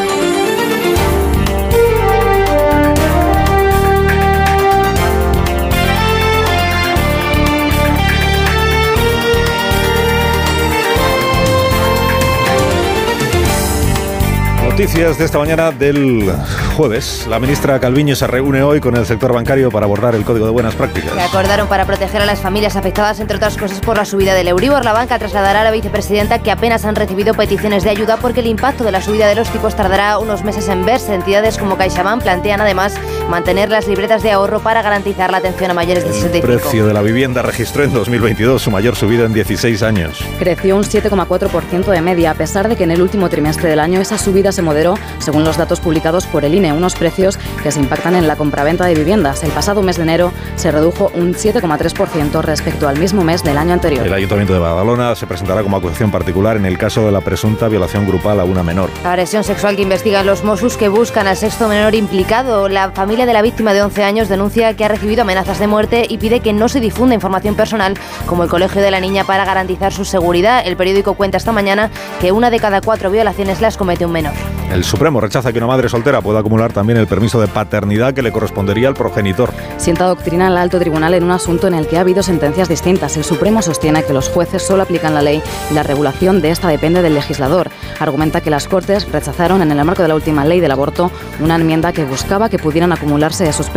Noticias 14.63 15.19
de 15.19 15.25
esta 15.25 15.39
mañana 15.39 15.73
del 15.73 16.31
jueves. 16.79 17.27
La 17.29 17.41
ministra 17.41 17.81
Calviño 17.81 18.15
se 18.15 18.29
reúne 18.29 18.63
hoy 18.63 18.79
con 18.79 18.95
el 18.95 19.05
sector 19.05 19.33
bancario 19.33 19.69
para 19.69 19.85
abordar 19.85 20.15
el 20.15 20.25
Código 20.25 20.47
de 20.47 20.53
Buenas 20.53 20.77
Prácticas. 20.77 21.13
Se 21.13 21.21
acordaron 21.21 21.67
para 21.67 21.85
proteger 21.87 22.23
a 22.23 22.25
las 22.25 22.39
familias 22.41 22.77
afectadas, 22.77 23.19
entre 23.19 23.37
otras 23.37 23.57
cosas, 23.57 23.81
por 23.81 23.97
la 23.97 24.05
subida 24.05 24.33
del 24.33 24.47
Euribor. 24.47 24.85
La 24.85 24.93
banca 24.93 25.19
trasladará 25.19 25.63
a 25.63 25.65
la 25.65 25.73
vicepresidenta 25.73 26.39
que 26.39 26.53
apenas 26.53 26.85
han 26.85 26.95
recibido 26.95 27.35
peticiones 27.35 27.83
de 27.83 27.91
ayuda 27.91 28.17
porque 28.19 28.39
el 28.39 28.47
impacto 28.47 28.85
de 28.85 28.93
la 28.93 29.03
subida 29.03 29.27
de 29.27 29.35
los 29.35 29.49
tipos 29.51 29.75
tardará 29.75 30.21
unos 30.21 30.45
meses 30.45 30.69
en 30.69 30.85
verse. 30.85 31.13
Entidades 31.15 31.59
como 31.59 31.77
CaixaBank 31.77 32.23
plantean 32.23 32.61
además 32.61 32.95
mantener 33.29 33.71
las 33.71 33.89
libretas 33.89 34.23
de 34.23 34.31
ahorro 34.31 34.61
para 34.61 34.81
garantizar 34.81 35.33
la 35.33 35.39
atención 35.39 35.73
a 35.73 35.75
mayores 35.75 36.05
de 36.05 36.11
El 36.11 36.15
65. 36.15 36.47
precio 36.47 36.87
de 36.87 36.95
la 36.95 37.03
vivienda 37.03 37.43
registró 37.43 37.83
en 37.83 37.93
2022 37.93 38.63
su 38.63 38.71
mayor 38.71 38.95
subida 38.95 39.25
en 39.25 39.33
16 39.33 39.83
años. 39.83 40.25
Creció 40.39 40.77
un 40.77 40.85
7,4% 40.85 41.87
de 41.87 42.01
media, 42.03 42.31
a 42.31 42.35
pesar 42.35 42.69
de 42.69 42.77
que 42.77 42.85
en 42.85 42.93
el 42.93 43.03
último 43.03 43.29
trimestre 43.29 43.69
del 43.69 43.81
año 43.81 44.01
esa 44.01 44.17
subida 44.17 44.53
se 44.53 44.63
moderó, 44.63 44.95
según 45.19 45.43
los 45.43 45.57
datos 45.57 45.81
publicados 45.81 46.27
por 46.27 46.45
el 46.45 46.55
INE, 46.55 46.68
unos 46.73 46.95
precios 46.95 47.39
que 47.63 47.71
se 47.71 47.81
impactan 47.81 48.15
en 48.15 48.29
la 48.29 48.37
compraventa 48.37 48.87
de 48.87 48.95
viviendas. 48.95 49.43
El 49.45 49.51
pasado 49.51 49.83
mes 49.83 49.97
de 49.97 50.03
enero 50.03 50.33
se 50.57 50.71
redujo 50.71 51.11
un 51.15 51.35
7,3% 51.35 52.43
respecto 52.43 52.89
al 52.89 52.99
mismo 52.99 53.25
mes 53.25 53.43
del 53.43 53.59
año 53.59 53.73
anterior. 53.73 54.07
El 54.07 54.13
Ayuntamiento 54.13 54.53
de 54.53 54.59
Badalona 54.59 55.15
se 55.15 55.27
presentará 55.27 55.63
como 55.63 55.77
acusación 55.77 56.11
particular 56.11 56.57
en 56.57 56.67
el 56.67 56.79
caso 56.79 57.05
de 57.05 57.13
la 57.13 57.21
presunta 57.21 57.69
violación 57.69 58.07
grupal 58.07 58.41
a 58.41 58.45
una 58.45 58.63
menor. 58.63 58.91
La 59.03 59.11
agresión 59.11 59.45
sexual 59.45 59.77
que 59.77 59.83
investigan 59.83 60.27
los 60.27 60.45
Mossos 60.45 60.77
que 60.77 60.89
buscan 60.89 61.27
al 61.27 61.37
sexto 61.37 61.69
menor 61.69 61.95
implicado. 61.95 62.69
La 62.69 62.91
familia 62.91 63.27
de 63.27 63.33
la 63.33 63.43
víctima 63.43 63.73
de 63.73 63.83
11 63.83 64.05
años 64.05 64.29
denuncia 64.29 64.75
que 64.75 64.85
ha 64.85 64.89
recibido 64.89 65.23
amenazas 65.23 65.59
de 65.59 65.67
muerte 65.67 66.07
y 66.09 66.19
pide 66.19 66.41
que 66.41 66.53
no 66.53 66.69
se 66.69 66.81
difunda 66.81 67.15
información 67.15 67.55
personal 67.55 67.95
como 68.27 68.45
el 68.45 68.49
colegio 68.49 68.83
de 68.83 68.91
la 68.91 69.01
niña 69.01 69.25
para 69.25 69.45
garantizar 69.45 69.93
su 69.93 70.05
seguridad. 70.05 70.63
El 70.67 70.77
periódico 70.77 71.15
cuenta 71.15 71.37
esta 71.37 71.53
mañana 71.53 71.91
que 72.21 72.33
una 72.33 72.51
de 72.51 72.61
cada 72.61 72.81
cuatro 72.81 73.11
violaciones 73.11 73.61
las 73.61 73.77
comete 73.77 74.07
un 74.07 74.13
menor. 74.13 74.33
El 74.73 74.85
Supremo 74.85 75.21
rechaza 75.21 75.51
que 75.51 75.59
una 75.59 75.67
madre 75.67 75.89
soltera 75.89 76.21
pueda 76.21 76.41
acumular 76.41 76.58
también 76.67 76.99
el 76.99 77.07
permiso 77.07 77.41
de 77.41 77.47
paternidad 77.47 78.13
que 78.13 78.23
le 78.23 78.33
correspondería 78.33 78.89
al 78.89 78.95
progenitor. 78.95 79.53
Sienta 79.77 80.07
doctrina 80.07 80.49
el 80.49 80.57
alto 80.57 80.79
tribunal 80.79 81.15
en 81.15 81.25
un 81.25 81.31
asunto 81.31 81.69
en 81.69 81.75
el 81.75 81.87
que 81.87 81.97
ha 81.97 82.01
habido 82.01 82.23
sentencias 82.23 82.69
distintas. 82.69 83.17
El 83.17 83.25
Supremo 83.25 83.63
sostiene 83.63 84.03
que 84.03 84.13
los 84.13 84.29
jueces 84.29 84.63
solo 84.63 84.83
aplican 84.83 85.15
la 85.15 85.23
ley 85.23 85.43
y 85.71 85.75
la 85.75 85.85
regulación 85.85 86.41
de 86.43 86.51
esta 86.51 86.69
depende 86.69 87.03
del 87.03 87.15
legislador. 87.15 87.71
Argumenta 88.01 88.41
que 88.41 88.51
las 88.51 88.67
Cortes 88.67 89.11
rechazaron 89.11 89.63
en 89.63 89.71
el 89.71 89.85
marco 89.85 90.03
de 90.03 90.09
la 90.09 90.15
última 90.15 90.45
ley 90.45 90.61
del 90.61 90.73
aborto 90.73 91.11
una 91.41 91.57
enmienda 91.57 91.93
que 91.93 92.05
buscaba 92.05 92.49
que 92.49 92.59
pudieran 92.59 92.93
acumularse 92.93 93.49
esos, 93.49 93.71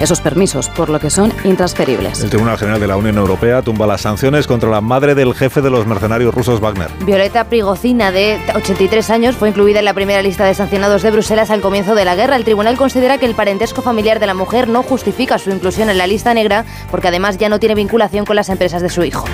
esos 0.00 0.20
permisos, 0.20 0.68
por 0.68 0.88
lo 0.88 1.00
que 1.00 1.10
son 1.10 1.32
intransferibles. 1.44 2.22
El 2.22 2.30
Tribunal 2.30 2.58
General 2.58 2.80
de 2.80 2.86
la 2.86 2.96
Unión 2.96 3.16
Europea 3.16 3.62
tumba 3.62 3.86
las 3.86 4.02
sanciones 4.02 4.46
contra 4.46 4.70
la 4.70 4.80
madre 4.80 5.14
del 5.14 5.34
jefe 5.34 5.60
de 5.60 5.70
los 5.70 5.86
mercenarios 5.86 6.34
rusos 6.34 6.60
Wagner. 6.60 6.90
Violeta 7.04 7.44
Prigocina, 7.44 8.12
de 8.12 8.38
83 8.54 9.10
años, 9.10 9.36
fue 9.36 9.48
incluida 9.48 9.78
en 9.80 9.84
la 9.84 9.94
primera 9.94 10.22
lista 10.22 10.44
de 10.44 10.54
sancionados 10.54 11.02
de 11.02 11.10
Bruselas 11.10 11.50
al 11.50 11.60
comienzo 11.60 11.94
de 11.94 12.04
la 12.04 12.14
guerra. 12.14 12.27
El 12.36 12.44
tribunal 12.44 12.76
considera 12.76 13.18
que 13.18 13.26
el 13.26 13.34
parentesco 13.34 13.82
familiar 13.82 14.20
de 14.20 14.26
la 14.26 14.34
mujer 14.34 14.68
no 14.68 14.82
justifica 14.82 15.38
su 15.38 15.50
inclusión 15.50 15.90
en 15.90 15.98
la 15.98 16.06
lista 16.06 16.34
negra 16.34 16.64
porque 16.90 17.08
además 17.08 17.38
ya 17.38 17.48
no 17.48 17.58
tiene 17.58 17.74
vinculación 17.74 18.24
con 18.24 18.36
las 18.36 18.48
empresas 18.48 18.82
de 18.82 18.90
su 18.90 19.02
hijo. 19.02 19.24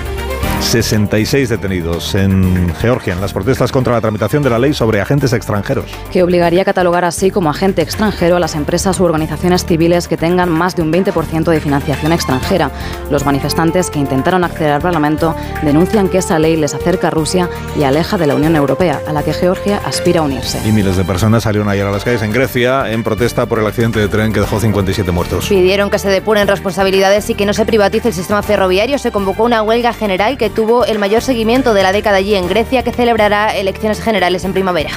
66 0.65 1.49
detenidos 1.49 2.15
en 2.15 2.73
Georgia 2.75 3.13
en 3.13 3.21
las 3.21 3.33
protestas 3.33 3.71
contra 3.71 3.93
la 3.93 4.01
tramitación 4.01 4.43
de 4.43 4.49
la 4.49 4.59
ley 4.59 4.73
sobre 4.73 4.99
agentes 4.99 5.31
extranjeros. 5.31 5.85
que 6.11 6.23
obligaría 6.23 6.63
a 6.63 6.65
catalogar 6.65 7.05
así 7.05 7.31
como 7.31 7.49
agente 7.49 7.81
extranjero 7.81 8.35
a 8.35 8.39
las 8.39 8.55
empresas 8.55 8.99
u 8.99 9.03
organizaciones 9.05 9.65
civiles 9.65 10.07
que 10.07 10.17
tengan 10.17 10.49
más 10.49 10.75
de 10.75 10.81
un 10.81 10.91
20% 10.91 11.45
de 11.45 11.59
financiación 11.59 12.11
extranjera. 12.11 12.71
Los 13.09 13.25
manifestantes 13.25 13.89
que 13.89 13.99
intentaron 13.99 14.43
acceder 14.43 14.71
al 14.71 14.81
Parlamento 14.81 15.35
denuncian 15.63 16.09
que 16.09 16.17
esa 16.17 16.39
ley 16.39 16.57
les 16.57 16.73
acerca 16.73 17.07
a 17.07 17.11
Rusia 17.11 17.49
y 17.77 17.83
aleja 17.83 18.17
de 18.17 18.27
la 18.27 18.35
Unión 18.35 18.55
Europea, 18.55 19.01
a 19.07 19.13
la 19.13 19.23
que 19.23 19.33
Georgia 19.33 19.79
aspira 19.85 20.21
a 20.21 20.23
unirse. 20.23 20.59
Y 20.67 20.71
miles 20.71 20.97
de 20.97 21.05
personas 21.05 21.43
salieron 21.43 21.69
ayer 21.69 21.85
a 21.85 21.91
las 21.91 22.03
calles 22.03 22.23
en 22.23 22.31
Grecia 22.31 22.91
en 22.91 23.03
protesta 23.03 23.45
por 23.45 23.59
el 23.59 23.67
accidente 23.67 23.99
de 23.99 24.07
tren 24.07 24.33
que 24.33 24.39
dejó 24.39 24.59
57 24.59 25.09
muertos. 25.11 25.47
Pidieron 25.47 25.89
que 25.89 25.99
se 25.99 26.09
depuren 26.09 26.47
responsabilidades 26.47 27.29
y 27.29 27.35
que 27.35 27.45
no 27.45 27.53
se 27.53 27.65
privatice 27.65 28.09
el 28.09 28.13
sistema 28.13 28.41
ferroviario. 28.41 28.97
Se 28.97 29.11
convocó 29.11 29.43
una 29.43 29.61
huelga 29.61 29.93
general 29.93 30.37
que 30.37 30.49
tuvo 30.55 30.85
el 30.85 30.97
mayor 30.97 31.21
seguimiento 31.21 31.73
de 31.73 31.83
la 31.83 31.91
década 31.91 32.17
allí 32.17 32.33
en 32.33 32.47
Grecia, 32.47 32.83
que 32.83 32.91
celebrará 32.91 33.55
elecciones 33.55 34.01
generales 34.01 34.45
en 34.45 34.53
primavera. 34.53 34.89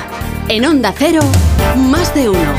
En 0.49 0.65
Onda 0.65 0.95
Cero, 0.97 1.21
más 1.77 2.15
de 2.15 2.31
uno. 2.31 2.55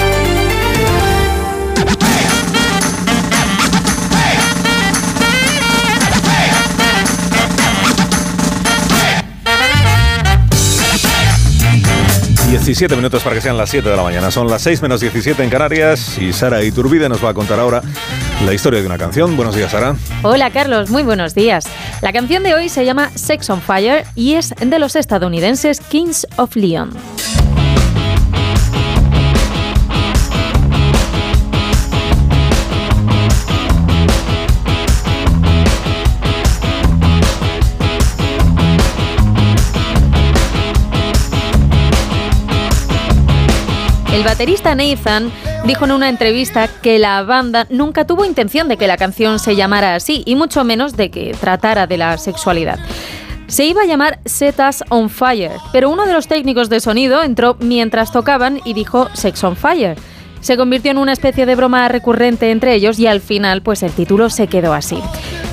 17 12.50 12.95
minutos 12.95 13.24
para 13.24 13.36
que 13.36 13.41
sean 13.41 13.58
las 13.58 13.70
7 13.70 13.89
de 13.89 13.95
la 13.95 14.04
mañana. 14.04 14.32
Son 14.32 14.47
las 14.47 14.64
6 14.64 14.82
menos 14.82 15.02
17 15.02 15.43
en 15.43 15.50
Canarias 15.50 16.18
y 16.18 16.34
Sara 16.34 16.64
Iturbide 16.64 17.08
nos 17.08 17.24
va 17.24 17.30
a 17.30 17.34
contar 17.34 17.60
ahora 17.60 17.82
la 18.46 18.54
historia 18.54 18.80
de 18.80 18.86
una 18.86 18.98
canción. 18.98 19.36
Buenos 19.36 19.56
días, 19.56 19.72
Sara. 19.72 19.96
Hola, 20.24 20.50
Carlos. 20.52 20.90
Muy 20.90 21.04
buenos 21.04 21.36
días. 21.36 21.68
La 22.02 22.14
canción 22.14 22.44
de 22.44 22.54
hoy 22.54 22.70
se 22.70 22.86
llama 22.86 23.12
Sex 23.16 23.50
on 23.50 23.62
Fire 23.62 24.06
y 24.16 24.34
es 24.34 24.54
de 24.60 24.80
los 24.80 24.96
estadounidenses 24.96 25.82
Kings 25.82 26.28
of 26.38 26.56
Leon. 26.56 26.92
El 44.14 44.24
baterista 44.24 44.76
Nathan 44.76 45.32
dijo 45.66 45.86
en 45.86 45.91
una 45.91 46.10
entrevista 46.10 46.68
que 46.82 46.99
la 46.99 47.24
banda 47.24 47.68
nunca 47.70 48.05
tuvo 48.05 48.26
intención 48.26 48.68
de 48.68 48.78
que 48.78 48.88
la 48.88 48.97
canción 48.97 49.39
se 49.39 49.55
llamara 49.55 49.95
así 49.95 50.24
y 50.26 50.36
mucho 50.36 50.64
menos 50.64 50.95
de 50.95 51.12
que 51.12 51.36
tratara 51.39 51.88
de 51.88 51.97
la 51.97 52.18
sexualidad. 52.18 52.80
Se 53.47 53.66
iba 53.66 53.82
a 53.82 53.86
llamar 53.86 54.20
Set 54.26 54.60
Us 54.60 54.84
on 54.89 55.10
Fire, 55.10 55.53
pero 55.74 55.89
uno 55.89 56.05
de 56.05 56.14
los 56.14 56.28
técnicos 56.28 56.70
de 56.70 56.80
sonido 56.80 57.24
entró 57.24 57.57
mientras 57.60 58.12
tocaban 58.12 58.62
y 58.64 58.74
dijo 58.74 59.10
Sex 59.14 59.43
on 59.43 59.55
Fire. 59.55 59.97
Se 60.39 60.55
convirtió 60.55 60.91
en 60.91 60.99
una 60.99 61.14
especie 61.14 61.45
de 61.45 61.55
broma 61.55 61.88
recurrente 61.88 62.51
entre 62.51 62.76
ellos 62.76 62.99
y 62.99 63.07
al 63.07 63.22
final 63.22 63.62
pues 63.62 63.84
el 63.84 63.91
título 63.91 64.30
se 64.30 64.47
quedó 64.47 64.74
así. 64.74 64.99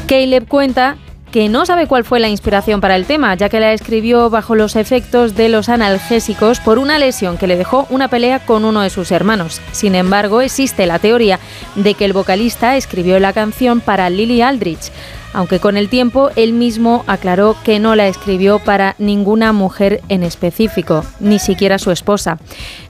Caleb 0.06 0.46
cuenta 0.46 0.96
que 1.36 1.50
no 1.50 1.66
sabe 1.66 1.86
cuál 1.86 2.02
fue 2.02 2.18
la 2.18 2.30
inspiración 2.30 2.80
para 2.80 2.96
el 2.96 3.04
tema, 3.04 3.34
ya 3.34 3.50
que 3.50 3.60
la 3.60 3.74
escribió 3.74 4.30
bajo 4.30 4.54
los 4.54 4.74
efectos 4.74 5.34
de 5.34 5.50
los 5.50 5.68
analgésicos 5.68 6.60
por 6.60 6.78
una 6.78 6.98
lesión 6.98 7.36
que 7.36 7.46
le 7.46 7.58
dejó 7.58 7.86
una 7.90 8.08
pelea 8.08 8.38
con 8.38 8.64
uno 8.64 8.80
de 8.80 8.88
sus 8.88 9.12
hermanos. 9.12 9.60
Sin 9.70 9.94
embargo, 9.94 10.40
existe 10.40 10.86
la 10.86 10.98
teoría 10.98 11.38
de 11.74 11.92
que 11.92 12.06
el 12.06 12.14
vocalista 12.14 12.78
escribió 12.78 13.20
la 13.20 13.34
canción 13.34 13.80
para 13.80 14.08
Lily 14.08 14.40
Aldrich, 14.40 14.90
aunque 15.36 15.60
con 15.60 15.76
el 15.76 15.90
tiempo 15.90 16.30
él 16.34 16.54
mismo 16.54 17.04
aclaró 17.06 17.56
que 17.62 17.78
no 17.78 17.94
la 17.94 18.08
escribió 18.08 18.58
para 18.58 18.94
ninguna 18.98 19.52
mujer 19.52 20.00
en 20.08 20.22
específico, 20.22 21.04
ni 21.20 21.38
siquiera 21.38 21.78
su 21.78 21.90
esposa. 21.90 22.38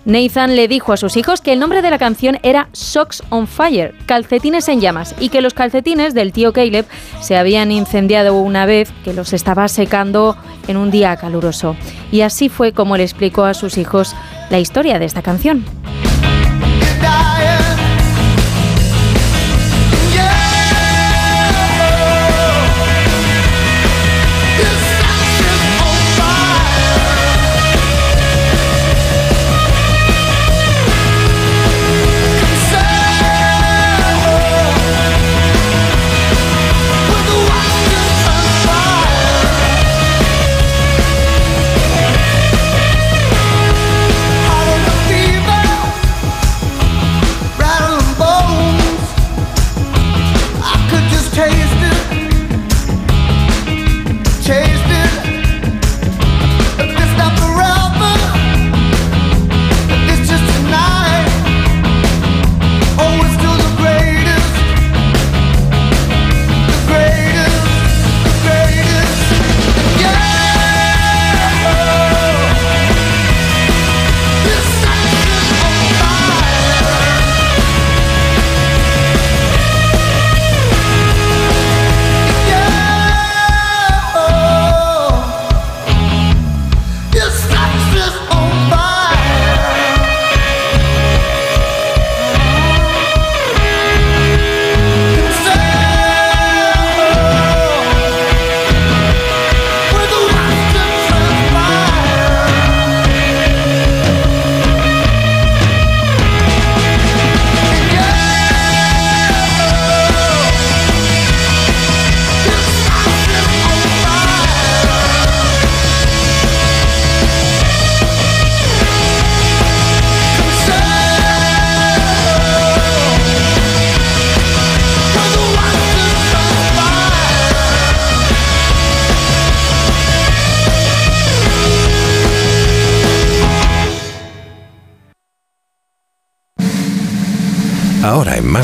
Nathan 0.04 0.54
le 0.54 0.68
dijo 0.68 0.92
a 0.92 0.96
sus 0.96 1.16
hijos 1.16 1.40
que 1.40 1.52
el 1.52 1.58
nombre 1.58 1.82
de 1.82 1.90
la 1.90 1.98
canción 1.98 2.38
era 2.44 2.68
Socks 2.70 3.24
on 3.30 3.48
Fire, 3.48 3.96
calcetines 4.06 4.68
en 4.68 4.80
llamas, 4.80 5.16
y 5.18 5.28
que 5.28 5.40
los 5.40 5.54
calcetines 5.54 6.14
del 6.14 6.32
tío 6.32 6.52
Caleb 6.52 6.86
se 7.20 7.36
habían 7.36 7.72
incendiado 7.72 8.34
una 8.34 8.64
vez 8.64 8.92
que 9.04 9.12
los 9.12 9.32
estaba 9.32 9.66
secando 9.66 10.36
en 10.68 10.76
un 10.76 10.92
día 10.92 11.16
caluroso. 11.16 11.74
Y 12.12 12.20
así 12.20 12.48
fue 12.48 12.70
como 12.70 12.96
le 12.96 13.02
explicó 13.02 13.44
a 13.44 13.54
sus 13.54 13.76
hijos 13.76 14.14
la 14.50 14.60
historia 14.60 15.00
de 15.00 15.06
esta 15.06 15.22
canción. 15.22 15.64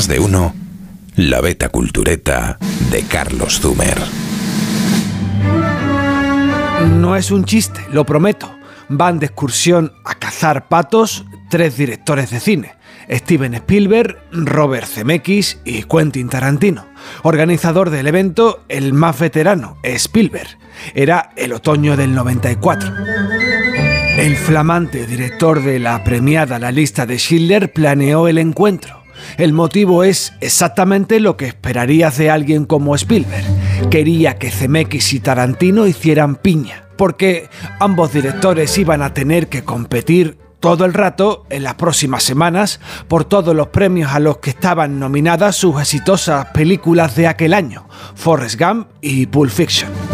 De 0.07 0.19
uno, 0.19 0.53
la 1.15 1.39
beta 1.39 1.69
cultureta 1.69 2.57
de 2.91 3.03
Carlos 3.03 3.59
Zumer. 3.59 3.97
No 6.99 7.15
es 7.15 7.31
un 7.31 7.45
chiste, 7.45 7.79
lo 7.91 8.05
prometo. 8.05 8.53
Van 8.89 9.19
de 9.19 9.27
excursión 9.27 9.93
a 10.03 10.15
cazar 10.15 10.67
patos 10.67 11.25
tres 11.49 11.77
directores 11.77 12.31
de 12.31 12.39
cine. 12.39 12.73
Steven 13.09 13.53
Spielberg, 13.53 14.17
Robert 14.31 14.87
Zemeckis 14.87 15.59
y 15.63 15.83
Quentin 15.83 16.27
Tarantino. 16.27 16.87
Organizador 17.21 17.89
del 17.89 18.07
evento, 18.07 18.65
el 18.69 18.93
más 18.93 19.19
veterano, 19.19 19.77
Spielberg. 19.83 20.57
Era 20.95 21.29
el 21.35 21.53
otoño 21.53 21.95
del 21.95 22.15
94. 22.15 22.91
El 24.17 24.35
flamante 24.35 25.05
director 25.05 25.61
de 25.61 25.79
la 25.79 26.03
premiada 26.03 26.59
La 26.59 26.71
lista 26.71 27.05
de 27.05 27.17
Schindler 27.17 27.71
planeó 27.71 28.27
el 28.27 28.37
encuentro. 28.37 29.02
El 29.37 29.53
motivo 29.53 30.03
es 30.03 30.33
exactamente 30.41 31.19
lo 31.19 31.37
que 31.37 31.47
esperarías 31.47 32.17
de 32.17 32.29
alguien 32.29 32.65
como 32.65 32.95
Spielberg. 32.95 33.45
Quería 33.89 34.37
que 34.37 34.51
Zemeckis 34.51 35.13
y 35.13 35.19
Tarantino 35.19 35.87
hicieran 35.87 36.35
piña, 36.35 36.85
porque 36.97 37.49
ambos 37.79 38.13
directores 38.13 38.77
iban 38.77 39.01
a 39.01 39.13
tener 39.13 39.47
que 39.47 39.63
competir 39.63 40.37
todo 40.63 40.85
el 40.85 40.93
rato 40.93 41.45
en 41.49 41.63
las 41.63 41.75
próximas 41.75 42.23
semanas 42.23 42.79
por 43.09 43.25
todos 43.25 43.53
los 43.53 43.67
premios 43.67 44.13
a 44.13 44.19
los 44.19 44.37
que 44.37 44.51
estaban 44.51 44.97
nominadas 44.97 45.57
sus 45.57 45.81
exitosas 45.81 46.45
películas 46.53 47.17
de 47.17 47.27
aquel 47.27 47.53
año, 47.53 47.85
Forrest 48.15 48.57
Gump 48.57 48.87
y 49.01 49.25
Pulp 49.25 49.51
Fiction. 49.51 50.12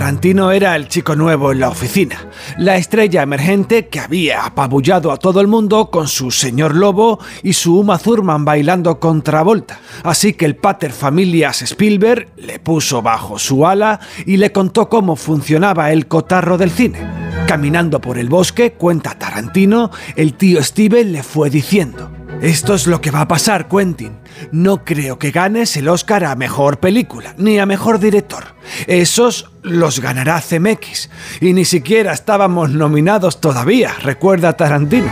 Tarantino 0.00 0.50
era 0.50 0.76
el 0.76 0.88
chico 0.88 1.14
nuevo 1.14 1.52
en 1.52 1.60
la 1.60 1.68
oficina, 1.68 2.26
la 2.56 2.78
estrella 2.78 3.20
emergente 3.20 3.88
que 3.88 4.00
había 4.00 4.46
apabullado 4.46 5.12
a 5.12 5.18
todo 5.18 5.42
el 5.42 5.46
mundo 5.46 5.90
con 5.90 6.08
su 6.08 6.30
señor 6.30 6.74
lobo 6.74 7.18
y 7.42 7.52
su 7.52 7.78
Uma 7.78 7.98
Thurman 7.98 8.46
bailando 8.46 8.98
contra 8.98 9.42
Volta. 9.42 9.78
Así 10.02 10.32
que 10.32 10.46
el 10.46 10.56
pater 10.56 10.92
familias 10.92 11.60
Spielberg 11.60 12.30
le 12.38 12.58
puso 12.60 13.02
bajo 13.02 13.38
su 13.38 13.66
ala 13.66 14.00
y 14.24 14.38
le 14.38 14.52
contó 14.52 14.88
cómo 14.88 15.16
funcionaba 15.16 15.92
el 15.92 16.06
cotarro 16.08 16.56
del 16.56 16.70
cine. 16.70 17.06
Caminando 17.46 18.00
por 18.00 18.16
el 18.16 18.30
bosque, 18.30 18.72
cuenta 18.72 19.18
Tarantino, 19.18 19.90
el 20.16 20.32
tío 20.32 20.62
Steven 20.62 21.12
le 21.12 21.22
fue 21.22 21.50
diciendo. 21.50 22.19
Esto 22.40 22.74
es 22.74 22.86
lo 22.86 23.02
que 23.02 23.10
va 23.10 23.20
a 23.20 23.28
pasar, 23.28 23.68
Quentin. 23.68 24.16
No 24.50 24.82
creo 24.82 25.18
que 25.18 25.30
ganes 25.30 25.76
el 25.76 25.88
Oscar 25.88 26.24
a 26.24 26.34
Mejor 26.36 26.80
Película, 26.80 27.34
ni 27.36 27.58
a 27.58 27.66
Mejor 27.66 27.98
Director. 27.98 28.54
Esos 28.86 29.50
los 29.62 30.00
ganará 30.00 30.40
CMX. 30.40 31.10
Y 31.42 31.52
ni 31.52 31.66
siquiera 31.66 32.14
estábamos 32.14 32.70
nominados 32.70 33.42
todavía, 33.42 33.92
recuerda 34.02 34.56
Tarantino. 34.56 35.10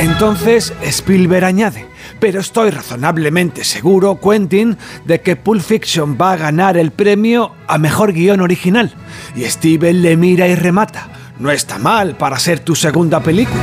Entonces 0.00 0.72
Spielberg 0.82 1.44
añade, 1.44 1.86
pero 2.18 2.40
estoy 2.40 2.70
razonablemente 2.70 3.62
seguro, 3.62 4.18
Quentin, 4.20 4.78
de 5.04 5.20
que 5.20 5.36
Pulp 5.36 5.62
Fiction 5.62 6.18
va 6.20 6.32
a 6.32 6.36
ganar 6.36 6.76
el 6.76 6.90
premio 6.90 7.54
a 7.68 7.78
Mejor 7.78 8.12
Guión 8.12 8.40
Original. 8.40 8.92
Y 9.36 9.44
Steven 9.44 10.02
le 10.02 10.16
mira 10.16 10.48
y 10.48 10.56
remata. 10.56 11.08
No 11.38 11.52
está 11.52 11.78
mal 11.78 12.16
para 12.16 12.38
ser 12.40 12.58
tu 12.60 12.74
segunda 12.74 13.20
película. 13.20 13.62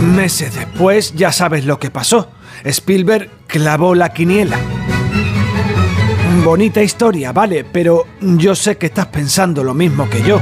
Meses 0.00 0.54
después 0.54 1.14
ya 1.14 1.30
sabes 1.30 1.64
lo 1.64 1.78
que 1.78 1.90
pasó. 1.90 2.30
Spielberg 2.64 3.30
clavó 3.46 3.94
la 3.94 4.12
quiniela. 4.12 4.58
Bonita 6.44 6.82
historia, 6.82 7.32
vale, 7.32 7.64
pero 7.64 8.06
yo 8.20 8.54
sé 8.54 8.78
que 8.78 8.86
estás 8.86 9.06
pensando 9.06 9.62
lo 9.62 9.74
mismo 9.74 10.08
que 10.08 10.22
yo. 10.22 10.40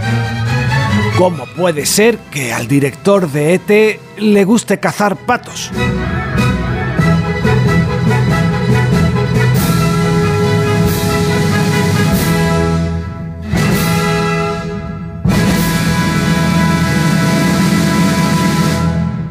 ¿Cómo 1.16 1.44
puede 1.56 1.86
ser 1.86 2.18
que 2.30 2.52
al 2.52 2.68
director 2.68 3.28
de 3.30 3.54
ET 3.54 4.00
le 4.18 4.44
guste 4.44 4.78
cazar 4.78 5.16
patos? 5.16 5.72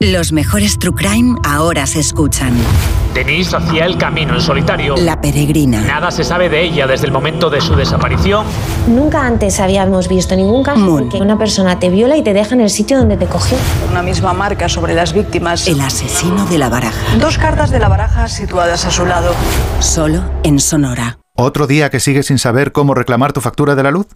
Los 0.00 0.30
mejores 0.30 0.78
True 0.78 0.94
Crime 0.94 1.38
ahora 1.42 1.86
se 1.86 2.00
escuchan. 2.00 2.52
Denise 3.14 3.56
hacía 3.56 3.86
el 3.86 3.96
camino 3.96 4.34
en 4.34 4.42
solitario. 4.42 4.94
La 4.94 5.22
peregrina. 5.22 5.80
Nada 5.80 6.10
se 6.10 6.22
sabe 6.22 6.50
de 6.50 6.60
ella 6.60 6.86
desde 6.86 7.06
el 7.06 7.12
momento 7.12 7.48
de 7.48 7.62
su 7.62 7.74
desaparición. 7.74 8.44
Nunca 8.88 9.26
antes 9.26 9.58
habíamos 9.58 10.08
visto 10.08 10.36
ningún 10.36 10.62
caso 10.62 10.98
en 10.98 11.08
que 11.08 11.16
una 11.16 11.38
persona 11.38 11.78
te 11.78 11.88
viola 11.88 12.18
y 12.18 12.22
te 12.22 12.34
deja 12.34 12.54
en 12.54 12.60
el 12.60 12.68
sitio 12.68 12.98
donde 12.98 13.16
te 13.16 13.24
cogió. 13.24 13.56
Una 13.90 14.02
misma 14.02 14.34
marca 14.34 14.68
sobre 14.68 14.92
las 14.92 15.14
víctimas. 15.14 15.66
El 15.66 15.80
asesino 15.80 16.44
de 16.44 16.58
la 16.58 16.68
baraja. 16.68 17.16
Dos 17.18 17.38
cartas 17.38 17.70
de 17.70 17.78
la 17.78 17.88
baraja 17.88 18.28
situadas 18.28 18.84
a 18.84 18.90
su 18.90 19.06
lado. 19.06 19.32
Solo 19.80 20.22
en 20.42 20.60
Sonora. 20.60 21.20
¿Otro 21.38 21.66
día 21.66 21.88
que 21.88 22.00
sigues 22.00 22.26
sin 22.26 22.38
saber 22.38 22.72
cómo 22.72 22.92
reclamar 22.92 23.32
tu 23.32 23.40
factura 23.40 23.74
de 23.74 23.82
la 23.82 23.92
luz? 23.92 24.08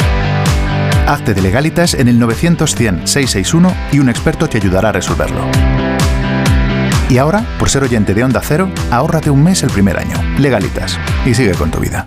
Hazte 1.11 1.35
de 1.35 1.43
legalitas 1.43 1.95
en 1.95 2.07
el 2.07 2.21
900 2.21 2.73
100 2.73 3.09
661 3.09 3.75
y 3.91 3.99
un 3.99 4.09
experto 4.09 4.49
te 4.49 4.59
ayudará 4.59 4.91
a 4.91 4.93
resolverlo. 4.93 5.45
Y 7.09 7.19
ahora, 7.19 7.45
por 7.59 7.69
ser 7.69 7.83
oyente 7.83 8.15
de 8.15 8.23
Onda 8.23 8.41
Cero, 8.41 8.71
ahórrate 8.93 9.29
un 9.29 9.43
mes 9.43 9.65
el 9.65 9.71
primer 9.71 9.99
año. 9.99 10.15
Legalitas. 10.39 11.01
Y 11.27 11.35
sigue 11.35 11.55
con 11.55 11.73
tu 11.73 11.81
vida. 11.81 12.07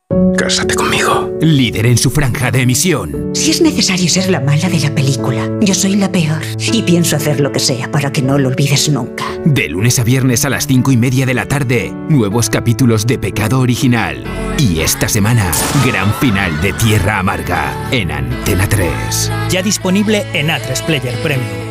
Cásate 0.37 0.75
conmigo. 0.75 1.29
Líder 1.41 1.85
en 1.85 1.97
su 1.97 2.09
franja 2.09 2.51
de 2.51 2.61
emisión. 2.61 3.31
Si 3.33 3.51
es 3.51 3.61
necesario 3.61 4.09
ser 4.09 4.29
la 4.29 4.39
mala 4.39 4.69
de 4.69 4.79
la 4.79 4.93
película, 4.93 5.49
yo 5.61 5.73
soy 5.73 5.95
la 5.95 6.11
peor. 6.11 6.41
Y 6.71 6.81
pienso 6.83 7.15
hacer 7.15 7.39
lo 7.39 7.51
que 7.51 7.59
sea 7.59 7.91
para 7.91 8.11
que 8.11 8.21
no 8.21 8.37
lo 8.37 8.49
olvides 8.49 8.89
nunca. 8.89 9.25
De 9.45 9.69
lunes 9.69 9.99
a 9.99 10.03
viernes 10.03 10.45
a 10.45 10.49
las 10.49 10.67
cinco 10.67 10.91
y 10.91 10.97
media 10.97 11.25
de 11.25 11.33
la 11.33 11.47
tarde, 11.47 11.93
nuevos 12.09 12.49
capítulos 12.49 13.07
de 13.07 13.19
Pecado 13.19 13.59
Original. 13.59 14.23
Y 14.57 14.81
esta 14.81 15.07
semana, 15.07 15.51
gran 15.85 16.13
final 16.15 16.61
de 16.61 16.73
Tierra 16.73 17.19
Amarga 17.19 17.89
en 17.91 18.11
Antena 18.11 18.67
3. 18.67 19.31
Ya 19.49 19.61
disponible 19.63 20.25
en 20.33 20.47
A3 20.47 20.85
Player 20.85 21.15
Premium. 21.21 21.70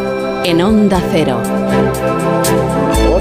En 0.43 0.61
Onda 0.61 0.99
Cero. 1.11 2.10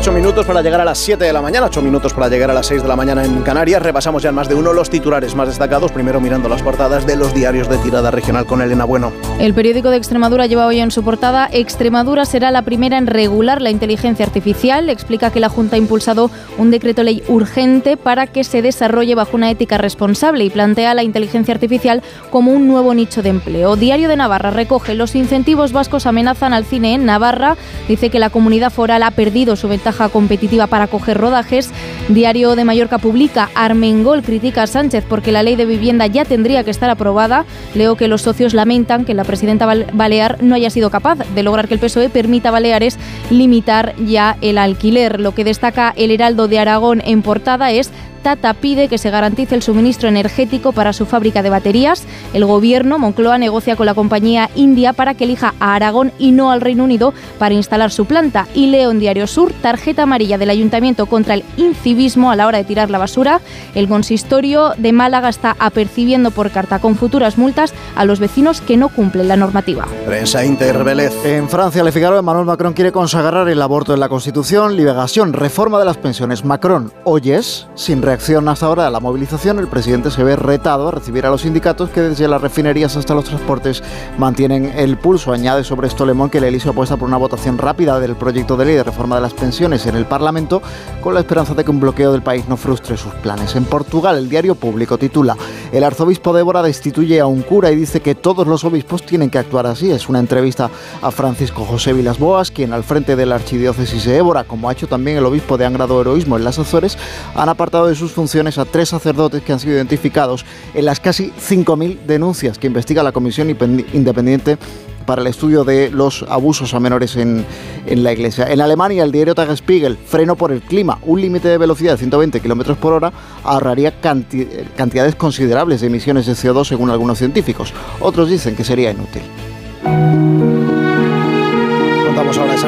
8 0.00 0.12
minutos 0.12 0.46
para 0.46 0.62
llegar 0.62 0.80
a 0.80 0.84
las 0.86 0.96
7 0.96 1.22
de 1.22 1.30
la 1.30 1.42
mañana, 1.42 1.66
8 1.66 1.82
minutos 1.82 2.14
para 2.14 2.30
llegar 2.30 2.50
a 2.50 2.54
las 2.54 2.68
6 2.68 2.80
de 2.80 2.88
la 2.88 2.96
mañana 2.96 3.22
en 3.22 3.42
Canarias. 3.42 3.82
Repasamos 3.82 4.22
ya 4.22 4.30
en 4.30 4.34
más 4.34 4.48
de 4.48 4.54
uno 4.54 4.72
los 4.72 4.88
titulares 4.88 5.34
más 5.34 5.48
destacados, 5.48 5.92
primero 5.92 6.22
mirando 6.22 6.48
las 6.48 6.62
portadas 6.62 7.06
de 7.06 7.16
los 7.16 7.34
diarios 7.34 7.68
de 7.68 7.76
tirada 7.76 8.10
regional 8.10 8.46
con 8.46 8.62
Elena 8.62 8.86
Bueno. 8.86 9.12
El 9.38 9.52
periódico 9.52 9.90
de 9.90 9.98
Extremadura 9.98 10.46
lleva 10.46 10.64
hoy 10.64 10.80
en 10.80 10.90
su 10.90 11.04
portada 11.04 11.50
Extremadura 11.52 12.24
será 12.24 12.50
la 12.50 12.62
primera 12.62 12.96
en 12.96 13.08
regular 13.08 13.60
la 13.60 13.68
inteligencia 13.68 14.24
artificial. 14.24 14.88
Explica 14.88 15.30
que 15.30 15.38
la 15.38 15.50
Junta 15.50 15.76
ha 15.76 15.78
impulsado 15.78 16.30
un 16.56 16.70
decreto 16.70 17.02
ley 17.02 17.22
urgente 17.28 17.98
para 17.98 18.26
que 18.26 18.42
se 18.42 18.62
desarrolle 18.62 19.14
bajo 19.14 19.36
una 19.36 19.50
ética 19.50 19.76
responsable 19.76 20.44
y 20.44 20.50
plantea 20.50 20.94
la 20.94 21.02
inteligencia 21.02 21.52
artificial 21.52 22.02
como 22.30 22.52
un 22.52 22.68
nuevo 22.68 22.94
nicho 22.94 23.22
de 23.22 23.28
empleo. 23.28 23.76
Diario 23.76 24.08
de 24.08 24.16
Navarra 24.16 24.50
recoge 24.50 24.94
los 24.94 25.14
incentivos 25.14 25.72
vascos 25.72 26.06
amenazan 26.06 26.54
al 26.54 26.64
cine 26.64 26.94
en 26.94 27.04
Navarra. 27.04 27.58
Dice 27.86 28.08
que 28.08 28.18
la 28.18 28.30
comunidad 28.30 28.72
foral 28.72 29.02
ha 29.02 29.10
perdido 29.10 29.56
su 29.56 29.68
ventaja 29.68 29.90
competitiva 30.08 30.66
para 30.66 30.86
coger 30.86 31.18
rodajes. 31.18 31.70
Diario 32.08 32.56
de 32.56 32.64
Mallorca 32.64 32.98
publica 32.98 33.50
Armengol 33.54 34.22
critica 34.22 34.62
a 34.62 34.66
Sánchez 34.66 35.04
porque 35.08 35.32
la 35.32 35.42
ley 35.42 35.56
de 35.56 35.66
vivienda 35.66 36.06
ya 36.06 36.24
tendría 36.24 36.64
que 36.64 36.70
estar 36.70 36.90
aprobada. 36.90 37.44
Leo 37.74 37.96
que 37.96 38.08
los 38.08 38.22
socios 38.22 38.54
lamentan 38.54 39.04
que 39.04 39.14
la 39.14 39.24
presidenta 39.24 39.66
Balear 39.92 40.42
no 40.42 40.54
haya 40.54 40.70
sido 40.70 40.90
capaz 40.90 41.18
de 41.18 41.42
lograr 41.42 41.68
que 41.68 41.74
el 41.74 41.80
PSOE 41.80 42.08
permita 42.08 42.48
a 42.48 42.52
Baleares 42.52 42.98
limitar 43.30 43.94
ya 43.96 44.36
el 44.40 44.58
alquiler. 44.58 45.20
Lo 45.20 45.34
que 45.34 45.44
destaca 45.44 45.92
el 45.96 46.10
Heraldo 46.10 46.48
de 46.48 46.58
Aragón 46.58 47.02
en 47.04 47.22
portada 47.22 47.70
es 47.70 47.90
Tata 48.22 48.54
pide 48.54 48.88
que 48.88 48.98
se 48.98 49.10
garantice 49.10 49.54
el 49.54 49.62
suministro 49.62 50.08
energético 50.08 50.72
para 50.72 50.92
su 50.92 51.06
fábrica 51.06 51.42
de 51.42 51.50
baterías. 51.50 52.04
El 52.32 52.44
gobierno, 52.44 52.98
Moncloa, 52.98 53.38
negocia 53.38 53.76
con 53.76 53.86
la 53.86 53.94
compañía 53.94 54.50
india 54.54 54.92
para 54.92 55.14
que 55.14 55.24
elija 55.24 55.54
a 55.60 55.74
Aragón 55.74 56.12
y 56.18 56.32
no 56.32 56.50
al 56.50 56.60
Reino 56.60 56.84
Unido 56.84 57.14
para 57.38 57.54
instalar 57.54 57.90
su 57.90 58.04
planta. 58.04 58.46
Y 58.54 58.66
León 58.66 58.98
Diario 58.98 59.26
Sur, 59.26 59.52
tarjeta 59.52 60.02
amarilla 60.02 60.38
del 60.38 60.50
ayuntamiento 60.50 61.06
contra 61.06 61.34
el 61.34 61.44
incivismo 61.56 62.30
a 62.30 62.36
la 62.36 62.46
hora 62.46 62.58
de 62.58 62.64
tirar 62.64 62.90
la 62.90 62.98
basura. 62.98 63.40
El 63.74 63.88
consistorio 63.88 64.72
de 64.76 64.92
Málaga 64.92 65.28
está 65.28 65.56
apercibiendo 65.58 66.30
por 66.30 66.50
carta 66.50 66.78
con 66.78 66.96
futuras 66.96 67.38
multas 67.38 67.72
a 67.96 68.04
los 68.04 68.20
vecinos 68.20 68.60
que 68.60 68.76
no 68.76 68.88
cumplen 68.88 69.28
la 69.28 69.36
normativa. 69.36 69.86
Prensa 70.06 70.44
Inter 70.44 70.76
En 71.24 71.48
Francia, 71.48 71.82
Le 71.82 71.92
Figaro, 71.92 72.18
Emmanuel 72.18 72.46
Macron 72.46 72.72
quiere 72.72 72.92
consagrar 72.92 73.48
el 73.48 73.62
aborto 73.62 73.94
en 73.94 74.00
la 74.00 74.08
Constitución, 74.08 74.76
liberación, 74.76 75.32
reforma 75.32 75.78
de 75.78 75.84
las 75.84 75.96
pensiones. 75.96 76.44
Macron, 76.44 76.92
oyes, 77.04 77.68
sin 77.74 78.02
reacción 78.10 78.48
hasta 78.48 78.66
ahora 78.66 78.88
a 78.88 78.90
la 78.90 78.98
movilización, 78.98 79.60
el 79.60 79.68
presidente 79.68 80.10
se 80.10 80.24
ve 80.24 80.34
retado 80.34 80.88
a 80.88 80.90
recibir 80.90 81.24
a 81.26 81.30
los 81.30 81.42
sindicatos 81.42 81.90
que 81.90 82.00
desde 82.00 82.26
las 82.26 82.42
refinerías 82.42 82.96
hasta 82.96 83.14
los 83.14 83.24
transportes 83.24 83.84
mantienen 84.18 84.72
el 84.74 84.98
pulso. 84.98 85.32
Añade 85.32 85.62
sobre 85.62 85.86
esto 85.86 86.04
Lemón 86.04 86.28
que 86.28 86.38
el 86.38 86.44
Elíseo 86.44 86.72
apuesta 86.72 86.96
por 86.96 87.06
una 87.06 87.18
votación 87.18 87.56
rápida 87.56 88.00
del 88.00 88.16
proyecto 88.16 88.56
de 88.56 88.64
ley 88.64 88.74
de 88.74 88.82
reforma 88.82 89.14
de 89.14 89.22
las 89.22 89.32
pensiones 89.32 89.86
en 89.86 89.94
el 89.94 90.06
Parlamento 90.06 90.60
con 91.00 91.14
la 91.14 91.20
esperanza 91.20 91.54
de 91.54 91.62
que 91.62 91.70
un 91.70 91.78
bloqueo 91.78 92.10
del 92.10 92.22
país 92.22 92.48
no 92.48 92.56
frustre 92.56 92.96
sus 92.96 93.14
planes. 93.14 93.54
En 93.54 93.64
Portugal, 93.64 94.18
el 94.18 94.28
diario 94.28 94.56
público 94.56 94.98
titula 94.98 95.36
El 95.70 95.84
arzobispo 95.84 96.32
de 96.32 96.40
Évora 96.40 96.62
destituye 96.64 97.20
a 97.20 97.26
un 97.26 97.42
cura 97.42 97.70
y 97.70 97.76
dice 97.76 98.00
que 98.00 98.16
todos 98.16 98.44
los 98.44 98.64
obispos 98.64 99.06
tienen 99.06 99.30
que 99.30 99.38
actuar 99.38 99.68
así. 99.68 99.88
Es 99.92 100.08
una 100.08 100.18
entrevista 100.18 100.68
a 101.00 101.12
Francisco 101.12 101.64
José 101.64 101.92
Vilas 101.92 102.18
Boas, 102.18 102.50
quien 102.50 102.72
al 102.72 102.82
frente 102.82 103.14
de 103.14 103.26
la 103.26 103.36
archidiócesis 103.36 104.04
de 104.04 104.16
Évora, 104.16 104.42
como 104.42 104.68
ha 104.68 104.72
hecho 104.72 104.88
también 104.88 105.16
el 105.16 105.26
obispo 105.26 105.56
de 105.56 105.64
Angrado 105.64 106.00
Heroísmo 106.00 106.36
en 106.36 106.42
las 106.42 106.58
Azores, 106.58 106.98
han 107.36 107.48
apartado 107.48 107.86
de 107.86 107.99
sus 108.00 108.12
funciones 108.12 108.58
a 108.58 108.64
tres 108.64 108.88
sacerdotes 108.88 109.42
que 109.42 109.52
han 109.52 109.60
sido 109.60 109.74
identificados 109.74 110.44
en 110.74 110.84
las 110.84 110.98
casi 110.98 111.30
5.000 111.30 112.00
denuncias 112.06 112.58
que 112.58 112.66
investiga 112.66 113.02
la 113.02 113.12
Comisión 113.12 113.48
Independiente 113.50 114.58
para 115.06 115.22
el 115.22 115.28
estudio 115.28 115.64
de 115.64 115.90
los 115.90 116.24
abusos 116.28 116.74
a 116.74 116.80
menores 116.80 117.16
en, 117.16 117.44
en 117.86 118.02
la 118.02 118.12
iglesia. 118.12 118.50
En 118.50 118.60
Alemania, 118.60 119.04
el 119.04 119.12
diario 119.12 119.34
Tagesspiegel, 119.34 119.96
freno 119.96 120.36
por 120.36 120.52
el 120.52 120.62
clima, 120.62 120.98
un 121.02 121.20
límite 121.20 121.48
de 121.48 121.58
velocidad 121.58 121.92
de 121.92 121.98
120 121.98 122.40
km 122.40 122.76
por 122.76 122.92
hora 122.92 123.12
ahorraría 123.44 124.00
cantidades 124.00 125.14
considerables 125.14 125.80
de 125.80 125.88
emisiones 125.88 126.26
de 126.26 126.32
CO2 126.32 126.64
según 126.64 126.90
algunos 126.90 127.18
científicos. 127.18 127.72
Otros 128.00 128.28
dicen 128.28 128.56
que 128.56 128.64
sería 128.64 128.90
inútil 128.90 129.22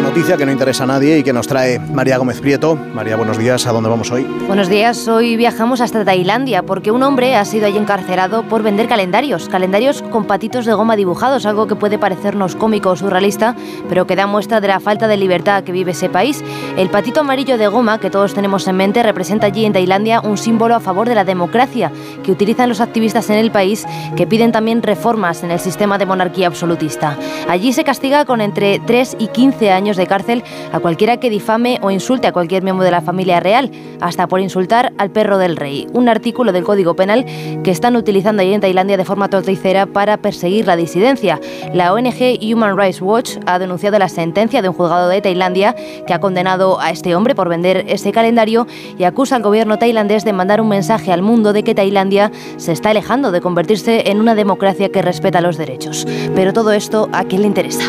noticia 0.02 0.36
que 0.36 0.44
no 0.44 0.50
interesa 0.50 0.82
a 0.82 0.86
nadie 0.86 1.18
y 1.18 1.22
que 1.22 1.32
nos 1.32 1.46
trae 1.46 1.78
María 1.78 2.18
Gómez 2.18 2.40
Prieto. 2.40 2.74
María, 2.74 3.16
buenos 3.16 3.38
días. 3.38 3.66
¿A 3.66 3.72
dónde 3.72 3.88
vamos 3.88 4.10
hoy? 4.10 4.24
Buenos 4.48 4.68
días. 4.68 5.06
Hoy 5.06 5.36
viajamos 5.36 5.80
hasta 5.80 6.04
Tailandia 6.04 6.64
porque 6.64 6.90
un 6.90 7.04
hombre 7.04 7.36
ha 7.36 7.44
sido 7.44 7.66
allí 7.66 7.78
encarcelado 7.78 8.42
por 8.42 8.64
vender 8.64 8.88
calendarios. 8.88 9.48
Calendarios 9.48 10.02
con 10.02 10.24
patitos 10.24 10.66
de 10.66 10.74
goma 10.74 10.96
dibujados, 10.96 11.46
algo 11.46 11.68
que 11.68 11.76
puede 11.76 11.98
parecernos 11.98 12.56
cómico 12.56 12.90
o 12.90 12.96
surrealista, 12.96 13.54
pero 13.88 14.06
que 14.06 14.16
da 14.16 14.26
muestra 14.26 14.60
de 14.60 14.68
la 14.68 14.80
falta 14.80 15.06
de 15.06 15.16
libertad 15.16 15.62
que 15.62 15.72
vive 15.72 15.92
ese 15.92 16.08
país. 16.08 16.42
El 16.76 16.90
patito 16.90 17.20
amarillo 17.20 17.56
de 17.56 17.68
goma 17.68 18.00
que 18.00 18.10
todos 18.10 18.34
tenemos 18.34 18.66
en 18.66 18.76
mente 18.76 19.04
representa 19.04 19.46
allí 19.46 19.64
en 19.64 19.72
Tailandia 19.72 20.20
un 20.20 20.36
símbolo 20.36 20.74
a 20.74 20.80
favor 20.80 21.08
de 21.08 21.14
la 21.14 21.24
democracia 21.24 21.92
que 22.24 22.32
utilizan 22.32 22.68
los 22.68 22.80
activistas 22.80 23.30
en 23.30 23.36
el 23.36 23.52
país 23.52 23.86
que 24.16 24.26
piden 24.26 24.50
también 24.50 24.82
reformas 24.82 25.44
en 25.44 25.52
el 25.52 25.60
sistema 25.60 25.96
de 25.96 26.06
monarquía 26.06 26.48
absolutista. 26.48 27.16
Allí 27.48 27.72
se 27.72 27.84
castiga 27.84 28.24
con 28.24 28.40
entre 28.40 28.80
3 28.80 29.16
y 29.20 29.28
15 29.28 29.70
años 29.70 29.91
de 29.96 30.06
cárcel 30.06 30.42
a 30.72 30.80
cualquiera 30.80 31.18
que 31.18 31.30
difame 31.30 31.78
o 31.82 31.90
insulte 31.90 32.26
a 32.26 32.32
cualquier 32.32 32.62
miembro 32.62 32.84
de 32.84 32.90
la 32.90 33.00
familia 33.00 33.40
real, 33.40 33.70
hasta 34.00 34.26
por 34.26 34.40
insultar 34.40 34.92
al 34.98 35.10
perro 35.10 35.38
del 35.38 35.56
rey. 35.56 35.86
Un 35.92 36.08
artículo 36.08 36.52
del 36.52 36.64
Código 36.64 36.94
Penal 36.94 37.24
que 37.62 37.70
están 37.70 37.96
utilizando 37.96 38.42
ahí 38.42 38.52
en 38.52 38.60
Tailandia 38.60 38.96
de 38.96 39.04
forma 39.04 39.28
torticera 39.28 39.86
para 39.86 40.16
perseguir 40.16 40.66
la 40.66 40.76
disidencia. 40.76 41.40
La 41.72 41.92
ONG 41.92 42.38
Human 42.42 42.76
Rights 42.76 43.00
Watch 43.00 43.36
ha 43.46 43.58
denunciado 43.58 43.98
la 43.98 44.08
sentencia 44.08 44.62
de 44.62 44.68
un 44.68 44.74
juzgado 44.74 45.08
de 45.08 45.20
Tailandia 45.20 45.74
que 46.06 46.14
ha 46.14 46.20
condenado 46.20 46.80
a 46.80 46.90
este 46.90 47.14
hombre 47.14 47.34
por 47.34 47.48
vender 47.48 47.84
ese 47.88 48.12
calendario 48.12 48.66
y 48.98 49.04
acusa 49.04 49.36
al 49.36 49.42
gobierno 49.42 49.78
tailandés 49.78 50.24
de 50.24 50.32
mandar 50.32 50.60
un 50.60 50.68
mensaje 50.68 51.12
al 51.12 51.22
mundo 51.22 51.52
de 51.52 51.62
que 51.62 51.74
Tailandia 51.74 52.30
se 52.56 52.72
está 52.72 52.90
alejando 52.90 53.32
de 53.32 53.40
convertirse 53.40 54.10
en 54.10 54.20
una 54.20 54.34
democracia 54.34 54.90
que 54.90 55.02
respeta 55.02 55.40
los 55.40 55.56
derechos. 55.56 56.06
Pero 56.34 56.52
todo 56.52 56.72
esto, 56.72 57.08
¿a 57.12 57.24
quién 57.24 57.42
le 57.42 57.48
interesa? 57.48 57.84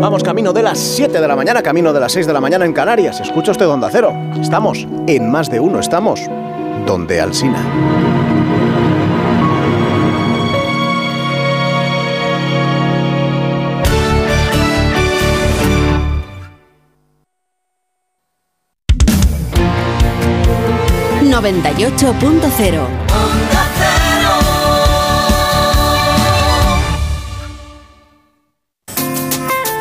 Vamos 0.00 0.22
camino 0.22 0.52
de 0.52 0.62
las 0.62 0.78
7 0.78 1.20
de 1.20 1.26
la 1.26 1.34
mañana, 1.34 1.62
camino 1.62 1.92
de 1.92 2.00
las 2.00 2.12
6 2.12 2.26
de 2.26 2.32
la 2.32 2.40
mañana 2.40 2.64
en 2.64 2.72
Canarias. 2.72 3.18
Escucha 3.20 3.52
usted 3.52 3.66
Onda 3.66 3.88
Cero. 3.90 4.14
Estamos 4.40 4.86
en 5.06 5.30
más 5.30 5.50
de 5.50 5.58
uno, 5.58 5.80
estamos 5.80 6.20
donde 6.86 7.20
Alsina. 7.20 7.62
...98.0 21.26 22.95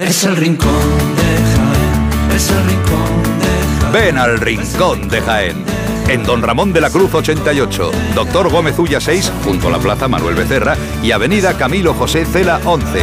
Es 0.00 0.24
el 0.24 0.34
rincón 0.34 1.14
de 1.14 1.22
Jaén, 1.54 2.34
es 2.34 2.50
el 2.50 2.64
rincón 2.64 3.22
de 3.38 3.80
Jaén. 3.82 3.92
Ven 3.92 4.16
al 4.16 4.40
Rincón 4.40 5.08
de 5.10 5.20
Jaén. 5.20 5.62
En 6.08 6.24
Don 6.24 6.40
Ramón 6.40 6.72
de 6.72 6.80
la 6.80 6.88
Cruz 6.88 7.12
88, 7.12 7.90
Doctor 8.14 8.48
Gómez 8.50 8.78
Ulla 8.78 8.98
6, 8.98 9.30
junto 9.44 9.68
a 9.68 9.72
la 9.72 9.78
Plaza 9.78 10.08
Manuel 10.08 10.36
Becerra 10.36 10.74
y 11.02 11.12
Avenida 11.12 11.52
Camilo 11.58 11.92
José 11.92 12.24
Cela 12.24 12.62
11. 12.64 12.98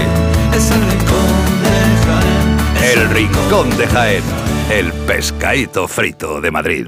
Es 0.55 0.71
el 0.71 0.81
rincón 0.81 1.29
de 1.63 2.89
Jaén. 2.89 2.99
El 2.99 3.09
Rincón 3.11 3.77
de 3.77 3.87
Jaén. 3.87 4.23
El 4.71 4.91
pescadito 4.91 5.87
frito 5.87 6.41
de 6.41 6.49
Madrid. 6.49 6.87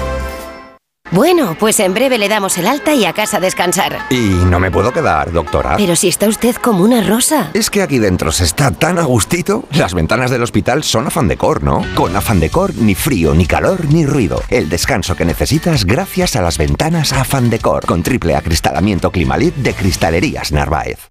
Bueno, 1.11 1.57
pues 1.59 1.77
en 1.81 1.93
breve 1.93 2.17
le 2.17 2.29
damos 2.29 2.57
el 2.57 2.65
alta 2.65 2.95
y 2.95 3.03
a 3.03 3.11
casa 3.11 3.35
a 3.35 3.39
descansar. 3.41 3.99
Y 4.09 4.29
no 4.45 4.61
me 4.61 4.71
puedo 4.71 4.93
quedar, 4.93 5.33
doctora. 5.33 5.75
Pero 5.75 5.97
si 5.97 6.07
está 6.07 6.29
usted 6.29 6.55
como 6.55 6.85
una 6.85 7.01
rosa. 7.01 7.51
Es 7.53 7.69
que 7.69 7.81
aquí 7.81 7.99
dentro 7.99 8.31
se 8.31 8.45
está 8.45 8.71
tan 8.71 8.97
a 8.97 9.03
gustito. 9.03 9.65
Las 9.71 9.93
ventanas 9.93 10.31
del 10.31 10.41
hospital 10.41 10.83
son 10.83 11.07
Afan 11.07 11.27
Decor, 11.27 11.63
¿no? 11.63 11.83
Con 11.95 12.15
Afan 12.15 12.39
Decor 12.39 12.75
ni 12.75 12.95
frío, 12.95 13.33
ni 13.33 13.45
calor, 13.45 13.83
ni 13.91 14.05
ruido. 14.05 14.41
El 14.49 14.69
descanso 14.69 15.15
que 15.15 15.25
necesitas 15.25 15.83
gracias 15.83 16.37
a 16.37 16.41
las 16.41 16.57
ventanas 16.57 17.11
Afan 17.11 17.49
Decor. 17.49 17.85
Con 17.85 18.03
triple 18.03 18.37
acristalamiento 18.37 19.11
Climalit 19.11 19.55
de 19.55 19.73
Cristalerías 19.73 20.53
Narváez. 20.53 21.10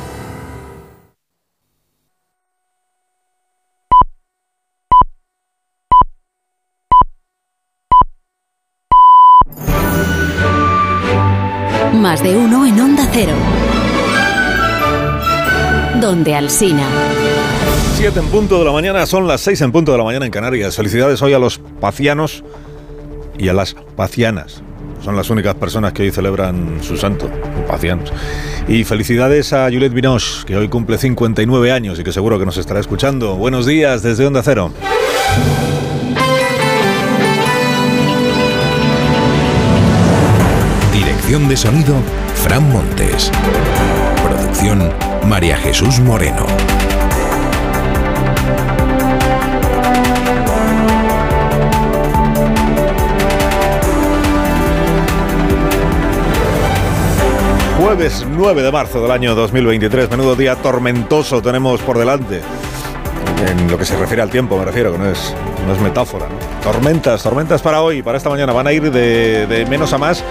Más 12.11 12.21
de 12.21 12.35
uno 12.35 12.65
en 12.65 12.77
Onda 12.77 13.07
Cero. 13.13 13.31
Donde 16.01 16.35
Alsina. 16.35 16.85
7 17.95 18.19
en 18.19 18.25
punto 18.25 18.59
de 18.59 18.65
la 18.65 18.73
mañana, 18.73 19.05
son 19.05 19.29
las 19.29 19.39
6 19.39 19.61
en 19.61 19.71
punto 19.71 19.93
de 19.93 19.97
la 19.97 20.03
mañana 20.03 20.25
en 20.25 20.31
Canarias. 20.33 20.75
Felicidades 20.75 21.21
hoy 21.21 21.31
a 21.31 21.39
los 21.39 21.59
pacianos 21.79 22.43
y 23.37 23.47
a 23.47 23.53
las 23.53 23.77
pacianas. 23.95 24.61
Son 25.01 25.15
las 25.15 25.29
únicas 25.29 25.55
personas 25.55 25.93
que 25.93 26.03
hoy 26.03 26.11
celebran 26.11 26.83
su 26.83 26.97
santo, 26.97 27.31
pacianos. 27.65 28.11
Y 28.67 28.83
felicidades 28.83 29.53
a 29.53 29.69
Juliette 29.71 29.93
Binoche, 29.93 30.43
que 30.45 30.57
hoy 30.57 30.67
cumple 30.67 30.97
59 30.97 31.71
años 31.71 31.97
y 31.97 32.03
que 32.03 32.11
seguro 32.11 32.37
que 32.37 32.45
nos 32.45 32.57
estará 32.57 32.81
escuchando. 32.81 33.37
Buenos 33.37 33.65
días 33.65 34.03
desde 34.03 34.27
Onda 34.27 34.43
Cero. 34.43 34.73
De 41.31 41.55
sonido, 41.55 41.95
Fran 42.43 42.69
Montes. 42.69 43.31
Producción, 44.21 44.91
María 45.25 45.55
Jesús 45.55 46.01
Moreno. 46.01 46.45
Jueves 57.79 58.27
9 58.29 58.61
de 58.61 58.71
marzo 58.73 59.01
del 59.01 59.11
año 59.11 59.33
2023, 59.33 60.09
menudo 60.09 60.35
día 60.35 60.57
tormentoso 60.57 61.41
tenemos 61.41 61.79
por 61.81 61.97
delante. 61.97 62.41
En 63.47 63.71
lo 63.71 63.77
que 63.77 63.85
se 63.85 63.95
refiere 63.97 64.21
al 64.21 64.29
tiempo, 64.29 64.57
me 64.57 64.65
refiero, 64.65 64.91
que 64.91 64.97
no 64.97 65.09
es, 65.09 65.33
no 65.65 65.71
es 65.71 65.79
metáfora. 65.79 66.27
Tormentas, 66.61 67.23
tormentas 67.23 67.61
para 67.61 67.81
hoy, 67.81 68.03
para 68.03 68.17
esta 68.17 68.29
mañana, 68.29 68.51
van 68.51 68.67
a 68.67 68.73
ir 68.73 68.91
de, 68.91 69.47
de 69.47 69.65
menos 69.65 69.93
a 69.93 69.97
más. 69.97 70.25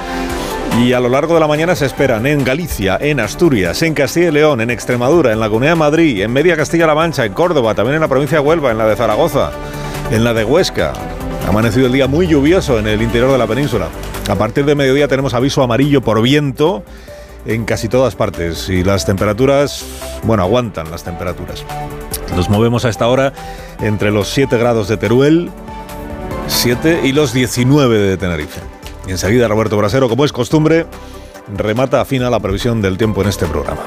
Y 0.78 0.92
a 0.92 1.00
lo 1.00 1.08
largo 1.08 1.34
de 1.34 1.40
la 1.40 1.46
mañana 1.46 1.74
se 1.74 1.84
esperan 1.84 2.26
en 2.26 2.42
Galicia, 2.44 2.96
en 3.00 3.20
Asturias, 3.20 3.82
en 3.82 3.92
Castilla 3.92 4.28
y 4.28 4.32
León, 4.32 4.60
en 4.60 4.70
Extremadura, 4.70 5.32
en 5.32 5.40
la 5.40 5.48
Comunidad 5.48 5.72
de 5.72 5.78
Madrid, 5.78 6.22
en 6.22 6.32
Media 6.32 6.56
Castilla-La 6.56 6.94
Mancha, 6.94 7.26
en 7.26 7.34
Córdoba, 7.34 7.74
también 7.74 7.96
en 7.96 8.00
la 8.00 8.08
provincia 8.08 8.38
de 8.38 8.44
Huelva, 8.44 8.70
en 8.70 8.78
la 8.78 8.86
de 8.86 8.96
Zaragoza, 8.96 9.50
en 10.10 10.24
la 10.24 10.32
de 10.32 10.44
Huesca. 10.44 10.92
Ha 11.44 11.48
amanecido 11.48 11.86
el 11.86 11.92
día 11.92 12.06
muy 12.06 12.26
lluvioso 12.26 12.78
en 12.78 12.86
el 12.86 13.02
interior 13.02 13.30
de 13.30 13.38
la 13.38 13.46
península. 13.46 13.88
A 14.28 14.36
partir 14.36 14.64
de 14.64 14.74
mediodía 14.74 15.08
tenemos 15.08 15.34
aviso 15.34 15.62
amarillo 15.62 16.00
por 16.00 16.22
viento 16.22 16.82
en 17.46 17.64
casi 17.64 17.88
todas 17.88 18.14
partes 18.14 18.68
y 18.68 18.84
las 18.84 19.04
temperaturas, 19.04 19.84
bueno, 20.22 20.42
aguantan 20.42 20.90
las 20.90 21.04
temperaturas. 21.04 21.64
Nos 22.36 22.48
movemos 22.48 22.84
a 22.84 22.88
esta 22.88 23.08
hora 23.08 23.32
entre 23.80 24.10
los 24.10 24.28
7 24.28 24.56
grados 24.56 24.88
de 24.88 24.96
Teruel, 24.96 25.50
7 26.46 27.00
y 27.04 27.12
los 27.12 27.32
19 27.32 27.98
de 27.98 28.16
Tenerife. 28.16 28.60
Y 29.06 29.10
enseguida 29.10 29.48
Roberto 29.48 29.76
Brasero, 29.76 30.08
como 30.08 30.24
es 30.24 30.32
costumbre, 30.32 30.86
remata 31.56 32.00
afina 32.00 32.30
la 32.30 32.40
previsión 32.40 32.82
del 32.82 32.98
tiempo 32.98 33.22
en 33.22 33.28
este 33.28 33.46
programa. 33.46 33.82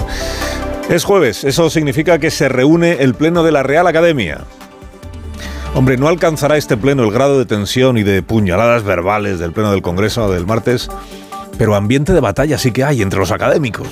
Es 0.90 1.06
jueves, 1.06 1.44
eso 1.44 1.70
significa 1.70 2.20
que 2.20 2.30
se 2.30 2.50
reúne 2.50 2.98
el 3.00 3.14
Pleno 3.14 3.44
de 3.44 3.52
la 3.52 3.64
Real 3.64 3.88
Academia. 3.88 4.42
Hombre, 5.76 5.98
no 5.98 6.08
alcanzará 6.08 6.58
este 6.58 6.78
Pleno 6.78 7.04
el 7.04 7.12
grado 7.12 7.40
de 7.40 7.46
tensión 7.46 7.98
y 7.98 8.04
de 8.04 8.22
puñaladas 8.22 8.84
verbales 8.84 9.40
del 9.40 9.54
Pleno 9.54 9.72
del 9.72 9.82
Congreso 9.82 10.30
del 10.32 10.46
martes, 10.46 10.90
pero 11.58 11.76
ambiente 11.76 12.14
de 12.14 12.20
batalla 12.20 12.58
sí 12.58 12.72
que 12.72 12.84
hay 12.84 13.02
entre 13.02 13.20
los 13.20 13.32
académicos. 13.32 13.88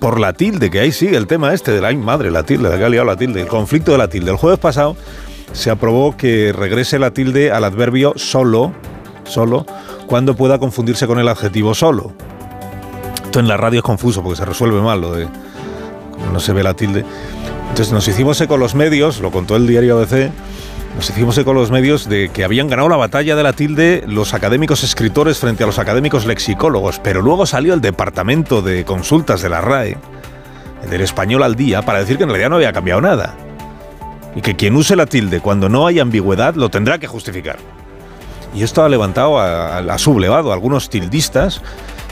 Por 0.00 0.20
la 0.20 0.32
tilde, 0.32 0.70
que 0.70 0.80
ahí 0.80 0.92
sigue 0.92 1.16
el 1.16 1.26
tema 1.26 1.54
este 1.54 1.72
de 1.72 1.80
la 1.80 1.92
madre, 1.92 2.30
la 2.30 2.42
tilde, 2.42 2.68
de 2.68 2.78
que 2.78 2.84
ha 2.84 2.88
liado 2.88 3.06
la 3.06 3.16
tilde, 3.16 3.40
el 3.40 3.48
conflicto 3.48 3.92
de 3.92 3.98
la 3.98 4.08
tilde. 4.08 4.30
El 4.30 4.36
jueves 4.36 4.58
pasado 4.58 4.96
se 5.52 5.70
aprobó 5.70 6.16
que 6.16 6.52
regrese 6.52 6.98
la 6.98 7.12
tilde 7.12 7.50
al 7.50 7.64
adverbio 7.64 8.12
solo, 8.16 8.72
solo, 9.24 9.66
cuando 10.08 10.34
pueda 10.34 10.58
confundirse 10.58 11.06
con 11.06 11.18
el 11.18 11.28
adjetivo 11.28 11.74
solo. 11.74 12.12
Esto 13.24 13.40
en 13.40 13.46
la 13.46 13.56
radio 13.56 13.78
es 13.78 13.84
confuso 13.84 14.22
porque 14.22 14.38
se 14.38 14.44
resuelve 14.44 14.80
mal 14.80 15.02
no 16.32 16.40
se 16.40 16.52
ve 16.52 16.62
la 16.62 16.74
tilde. 16.74 17.04
Entonces 17.68 17.92
nos 17.92 18.08
hicimos 18.08 18.40
eco 18.40 18.56
los 18.56 18.74
medios, 18.74 19.20
lo 19.20 19.30
contó 19.30 19.56
el 19.56 19.66
diario 19.66 19.98
ABC, 19.98 20.30
nos 20.96 21.10
hicimos 21.10 21.36
eco 21.38 21.52
los 21.52 21.70
medios 21.70 22.08
de 22.08 22.30
que 22.30 22.44
habían 22.44 22.68
ganado 22.68 22.88
la 22.88 22.96
batalla 22.96 23.36
de 23.36 23.42
la 23.42 23.52
tilde 23.52 24.02
los 24.06 24.34
académicos 24.34 24.82
escritores 24.82 25.38
frente 25.38 25.62
a 25.62 25.66
los 25.66 25.78
académicos 25.78 26.26
lexicólogos, 26.26 26.98
pero 26.98 27.22
luego 27.22 27.46
salió 27.46 27.74
el 27.74 27.80
departamento 27.80 28.62
de 28.62 28.84
consultas 28.84 29.42
de 29.42 29.48
la 29.50 29.60
RAE, 29.60 29.96
del 30.90 31.00
español 31.02 31.42
al 31.42 31.54
día, 31.54 31.82
para 31.82 32.00
decir 32.00 32.16
que 32.16 32.24
en 32.24 32.30
realidad 32.30 32.50
no 32.50 32.56
había 32.56 32.72
cambiado 32.72 33.00
nada. 33.00 33.34
Y 34.34 34.40
que 34.40 34.56
quien 34.56 34.74
use 34.76 34.96
la 34.96 35.06
tilde 35.06 35.40
cuando 35.40 35.68
no 35.68 35.86
hay 35.86 36.00
ambigüedad 36.00 36.54
lo 36.54 36.68
tendrá 36.70 36.98
que 36.98 37.06
justificar. 37.06 37.58
Y 38.54 38.62
esto 38.62 38.82
ha 38.82 38.88
levantado, 38.88 39.38
ha 39.38 39.98
sublevado 39.98 40.50
a 40.50 40.54
algunos 40.54 40.90
tildistas, 40.90 41.62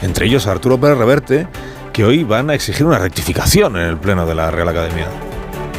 entre 0.03 0.27
ellos 0.27 0.47
Arturo 0.47 0.79
Pérez 0.79 0.99
Reverte, 0.99 1.49
que 1.93 2.05
hoy 2.05 2.25
van 2.25 2.51
a 2.51 2.55
exigir 2.55 2.85
una 2.85 2.99
rectificación 2.99 3.77
en 3.77 3.83
el 3.83 3.97
Pleno 3.97 4.27
de 4.27 4.35
la 4.35 4.51
Real 4.51 4.69
Academia. 4.69 5.07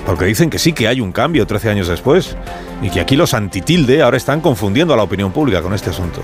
Porque 0.05 0.25
dicen 0.25 0.49
que 0.49 0.57
sí 0.57 0.73
que 0.73 0.87
hay 0.87 0.99
un 0.99 1.11
cambio 1.11 1.45
13 1.45 1.69
años 1.69 1.87
después 1.87 2.35
y 2.81 2.89
que 2.89 3.01
aquí 3.01 3.15
los 3.15 3.33
antitilde 3.33 4.01
ahora 4.01 4.17
están 4.17 4.41
confundiendo 4.41 4.93
a 4.93 4.97
la 4.97 5.03
opinión 5.03 5.31
pública 5.31 5.61
con 5.61 5.73
este 5.73 5.89
asunto. 5.89 6.21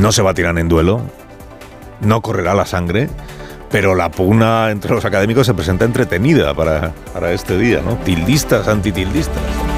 No 0.00 0.12
se 0.12 0.22
tirar 0.34 0.58
en 0.58 0.68
duelo, 0.68 1.00
no 2.00 2.20
correrá 2.20 2.54
la 2.54 2.66
sangre, 2.66 3.08
pero 3.70 3.94
la 3.94 4.10
pugna 4.10 4.70
entre 4.70 4.94
los 4.94 5.04
académicos 5.04 5.46
se 5.46 5.54
presenta 5.54 5.84
entretenida 5.84 6.52
para, 6.52 6.92
para 7.14 7.32
este 7.32 7.56
día, 7.56 7.80
¿no? 7.84 7.96
Tildistas, 7.96 8.68
antitildistas. 8.68 9.69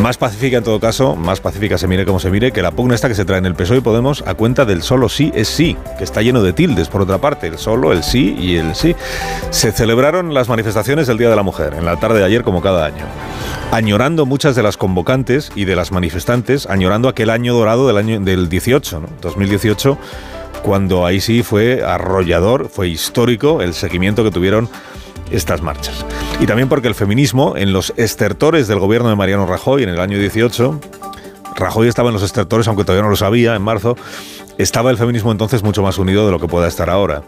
Más 0.00 0.18
pacífica 0.18 0.58
en 0.58 0.64
todo 0.64 0.78
caso, 0.78 1.16
más 1.16 1.40
pacífica 1.40 1.78
se 1.78 1.88
mire 1.88 2.04
como 2.04 2.20
se 2.20 2.30
mire, 2.30 2.52
que 2.52 2.60
la 2.60 2.70
pugna 2.70 2.94
esta 2.94 3.08
que 3.08 3.14
se 3.14 3.24
trae 3.24 3.38
en 3.38 3.46
el 3.46 3.54
PSOE 3.54 3.78
y 3.78 3.80
Podemos 3.80 4.22
a 4.26 4.34
cuenta 4.34 4.66
del 4.66 4.82
solo 4.82 5.08
sí 5.08 5.32
es 5.34 5.48
sí, 5.48 5.76
que 5.96 6.04
está 6.04 6.20
lleno 6.20 6.42
de 6.42 6.52
tildes 6.52 6.88
por 6.88 7.00
otra 7.00 7.18
parte, 7.18 7.46
el 7.46 7.56
solo, 7.56 7.92
el 7.92 8.02
sí 8.02 8.36
y 8.38 8.56
el 8.56 8.74
sí. 8.74 8.94
Se 9.50 9.72
celebraron 9.72 10.34
las 10.34 10.48
manifestaciones 10.48 11.06
del 11.06 11.16
Día 11.16 11.30
de 11.30 11.36
la 11.36 11.42
Mujer, 11.42 11.74
en 11.74 11.86
la 11.86 11.96
tarde 11.98 12.18
de 12.18 12.24
ayer 12.26 12.42
como 12.42 12.60
cada 12.60 12.84
año, 12.84 13.04
añorando 13.72 14.26
muchas 14.26 14.54
de 14.54 14.62
las 14.62 14.76
convocantes 14.76 15.50
y 15.56 15.64
de 15.64 15.76
las 15.76 15.92
manifestantes, 15.92 16.66
añorando 16.66 17.08
aquel 17.08 17.30
año 17.30 17.54
dorado 17.54 17.88
del 17.88 17.96
año 17.96 18.20
del 18.20 18.50
18, 18.50 19.00
¿no? 19.00 19.08
2018, 19.22 19.96
cuando 20.62 21.06
ahí 21.06 21.20
sí 21.20 21.42
fue 21.42 21.82
arrollador, 21.82 22.68
fue 22.68 22.88
histórico 22.88 23.62
el 23.62 23.72
seguimiento 23.72 24.24
que 24.24 24.30
tuvieron 24.30 24.68
estas 25.30 25.62
marchas. 25.62 26.04
Y 26.40 26.46
también 26.46 26.68
porque 26.68 26.88
el 26.88 26.94
feminismo, 26.94 27.56
en 27.56 27.72
los 27.72 27.92
estertores 27.96 28.68
del 28.68 28.78
gobierno 28.78 29.08
de 29.08 29.16
Mariano 29.16 29.46
Rajoy 29.46 29.82
en 29.82 29.88
el 29.88 30.00
año 30.00 30.18
18, 30.18 30.80
Rajoy 31.56 31.88
estaba 31.88 32.10
en 32.10 32.14
los 32.14 32.22
estertores, 32.22 32.68
aunque 32.68 32.84
todavía 32.84 33.02
no 33.02 33.10
lo 33.10 33.16
sabía, 33.16 33.54
en 33.54 33.62
marzo, 33.62 33.96
estaba 34.58 34.90
el 34.90 34.98
feminismo 34.98 35.32
entonces 35.32 35.62
mucho 35.62 35.82
más 35.82 35.98
unido 35.98 36.26
de 36.26 36.32
lo 36.32 36.38
que 36.38 36.48
pueda 36.48 36.68
estar 36.68 36.90
ahora. 36.90 37.22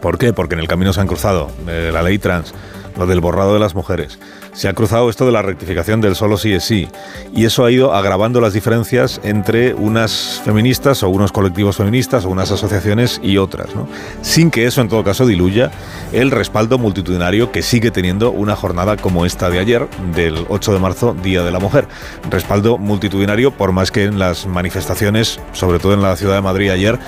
¿Por 0.00 0.18
qué? 0.18 0.32
Porque 0.32 0.54
en 0.54 0.60
el 0.60 0.68
camino 0.68 0.92
se 0.92 1.00
han 1.00 1.06
cruzado 1.06 1.50
eh, 1.68 1.90
la 1.92 2.02
ley 2.02 2.18
trans, 2.18 2.52
lo 2.96 3.06
del 3.06 3.20
borrado 3.20 3.54
de 3.54 3.60
las 3.60 3.74
mujeres. 3.74 4.18
Se 4.52 4.68
ha 4.68 4.74
cruzado 4.74 5.08
esto 5.08 5.26
de 5.26 5.32
la 5.32 5.42
rectificación 5.42 6.00
del 6.00 6.14
solo 6.14 6.36
sí 6.36 6.52
es 6.52 6.64
sí. 6.64 6.88
Y 7.34 7.44
eso 7.44 7.64
ha 7.64 7.70
ido 7.70 7.94
agravando 7.94 8.40
las 8.40 8.52
diferencias 8.52 9.20
entre 9.24 9.74
unas 9.74 10.40
feministas 10.44 11.02
o 11.02 11.08
unos 11.08 11.32
colectivos 11.32 11.76
feministas 11.76 12.24
o 12.24 12.30
unas 12.30 12.50
asociaciones 12.50 13.20
y 13.22 13.38
otras, 13.38 13.74
¿no? 13.74 13.88
Sin 14.20 14.50
que 14.50 14.66
eso 14.66 14.80
en 14.80 14.88
todo 14.88 15.04
caso 15.04 15.26
diluya 15.26 15.70
el 16.12 16.30
respaldo 16.30 16.78
multitudinario 16.78 17.50
que 17.52 17.62
sigue 17.62 17.90
teniendo 17.90 18.30
una 18.30 18.56
jornada 18.56 18.96
como 18.96 19.24
esta 19.24 19.50
de 19.50 19.58
ayer, 19.58 19.88
del 20.14 20.46
8 20.48 20.72
de 20.72 20.78
marzo, 20.78 21.16
Día 21.22 21.42
de 21.42 21.50
la 21.50 21.58
Mujer. 21.58 21.88
Respaldo 22.30 22.78
multitudinario, 22.78 23.52
por 23.52 23.72
más 23.72 23.90
que 23.90 24.04
en 24.04 24.18
las 24.18 24.46
manifestaciones, 24.46 25.40
sobre 25.52 25.78
todo 25.78 25.94
en 25.94 26.02
la 26.02 26.16
ciudad 26.16 26.34
de 26.34 26.42
Madrid 26.42 26.70
ayer, 26.70 26.98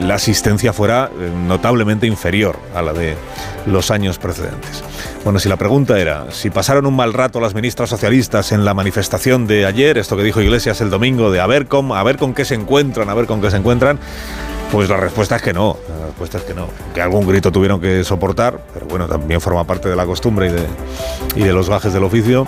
la 0.00 0.14
asistencia 0.14 0.72
fuera 0.72 1.10
eh, 1.18 1.30
notablemente 1.46 2.06
inferior 2.06 2.56
a 2.74 2.82
la 2.82 2.92
de 2.92 3.16
los 3.66 3.90
años 3.90 4.18
precedentes. 4.18 4.82
Bueno, 5.24 5.38
si 5.38 5.48
la 5.48 5.56
pregunta 5.56 5.98
era, 5.98 6.30
si 6.30 6.50
pasaron 6.50 6.86
un 6.86 6.96
mal 6.96 7.12
rato 7.12 7.40
las 7.40 7.54
ministras 7.54 7.90
socialistas 7.90 8.52
en 8.52 8.64
la 8.64 8.74
manifestación 8.74 9.46
de 9.46 9.66
ayer, 9.66 9.98
esto 9.98 10.16
que 10.16 10.22
dijo 10.22 10.40
Iglesias 10.40 10.80
el 10.80 10.90
domingo, 10.90 11.30
de 11.30 11.40
a 11.40 11.46
ver 11.46 11.66
con, 11.66 11.92
a 11.92 12.02
ver 12.02 12.16
con 12.16 12.34
qué 12.34 12.44
se 12.44 12.54
encuentran, 12.54 13.08
a 13.08 13.14
ver 13.14 13.26
con 13.26 13.40
qué 13.40 13.50
se 13.50 13.56
encuentran, 13.56 13.98
pues 14.70 14.88
la 14.88 14.96
respuesta 14.96 15.36
es 15.36 15.42
que 15.42 15.52
no, 15.52 15.76
la 15.88 16.06
respuesta 16.06 16.38
es 16.38 16.44
que 16.44 16.54
no, 16.54 16.68
que 16.94 17.00
algún 17.00 17.26
grito 17.26 17.52
tuvieron 17.52 17.80
que 17.80 18.04
soportar, 18.04 18.60
pero 18.72 18.86
bueno, 18.86 19.06
también 19.06 19.40
forma 19.40 19.64
parte 19.64 19.88
de 19.88 19.96
la 19.96 20.04
costumbre 20.04 20.48
y 20.48 20.50
de, 20.50 20.66
y 21.36 21.44
de 21.44 21.52
los 21.52 21.68
gajes 21.68 21.92
del 21.92 22.04
oficio. 22.04 22.46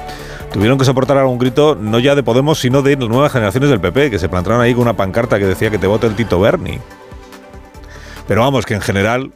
Tuvieron 0.52 0.78
que 0.78 0.84
soportar 0.84 1.18
algún 1.18 1.38
grito 1.38 1.76
no 1.78 1.98
ya 1.98 2.14
de 2.14 2.22
Podemos, 2.22 2.58
sino 2.58 2.82
de 2.82 2.96
nuevas 2.96 3.32
generaciones 3.32 3.70
del 3.70 3.80
PP, 3.80 4.10
que 4.10 4.18
se 4.18 4.28
plantaron 4.28 4.60
ahí 4.60 4.72
con 4.72 4.82
una 4.82 4.96
pancarta 4.96 5.38
que 5.38 5.44
decía 5.44 5.70
que 5.70 5.78
te 5.78 5.86
vote 5.86 6.06
el 6.06 6.14
Tito 6.14 6.40
Berni. 6.40 6.78
Pero 8.28 8.40
vamos, 8.40 8.66
que 8.66 8.74
en 8.74 8.80
general, 8.80 9.32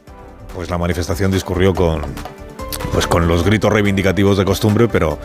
pues 0.53 0.69
la 0.69 0.77
manifestación 0.77 1.31
discurrió 1.31 1.73
con, 1.73 2.01
pues 2.91 3.07
con 3.07 3.27
los 3.27 3.43
gritos 3.43 3.71
reivindicativos 3.71 4.37
de 4.37 4.45
costumbre, 4.45 4.87
pero, 4.87 5.17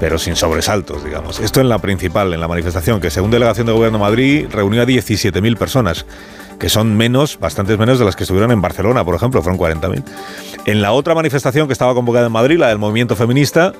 pero 0.00 0.18
sin 0.18 0.36
sobresaltos, 0.36 1.04
digamos. 1.04 1.40
Esto 1.40 1.60
en 1.60 1.68
la 1.68 1.78
principal, 1.78 2.32
en 2.34 2.40
la 2.40 2.48
manifestación, 2.48 3.00
que 3.00 3.10
según 3.10 3.30
Delegación 3.30 3.66
de 3.66 3.72
Gobierno 3.72 3.98
de 3.98 4.04
Madrid 4.04 4.46
reunió 4.50 4.82
a 4.82 4.86
17.000 4.86 5.56
personas, 5.56 6.06
que 6.58 6.68
son 6.68 6.96
menos, 6.96 7.38
bastantes 7.38 7.78
menos 7.78 7.98
de 7.98 8.04
las 8.04 8.16
que 8.16 8.24
estuvieron 8.24 8.50
en 8.50 8.60
Barcelona, 8.60 9.04
por 9.04 9.14
ejemplo, 9.14 9.42
fueron 9.42 9.58
40.000. 9.60 10.02
En 10.64 10.82
la 10.82 10.92
otra 10.92 11.14
manifestación 11.14 11.66
que 11.66 11.72
estaba 11.72 11.94
convocada 11.94 12.26
en 12.26 12.32
Madrid, 12.32 12.58
la 12.58 12.68
del 12.68 12.78
movimiento 12.78 13.14
feminista, 13.14 13.72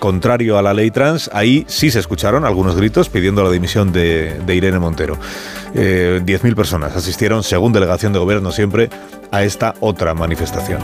contrario 0.00 0.58
a 0.58 0.62
la 0.62 0.74
ley 0.74 0.90
trans, 0.90 1.30
ahí 1.32 1.64
sí 1.68 1.92
se 1.92 2.00
escucharon 2.00 2.44
algunos 2.44 2.74
gritos 2.74 3.08
pidiendo 3.08 3.44
la 3.44 3.50
dimisión 3.50 3.92
de, 3.92 4.42
Irene 4.48 4.80
Montero. 4.80 5.16
Eh, 5.74 6.20
10.000 6.24 6.56
personas 6.56 6.96
asistieron, 6.96 7.44
según 7.44 7.72
delegación 7.72 8.12
de 8.12 8.18
gobierno 8.18 8.50
siempre, 8.50 8.90
a 9.30 9.44
esta 9.44 9.74
otra 9.78 10.14
manifestación. 10.14 10.80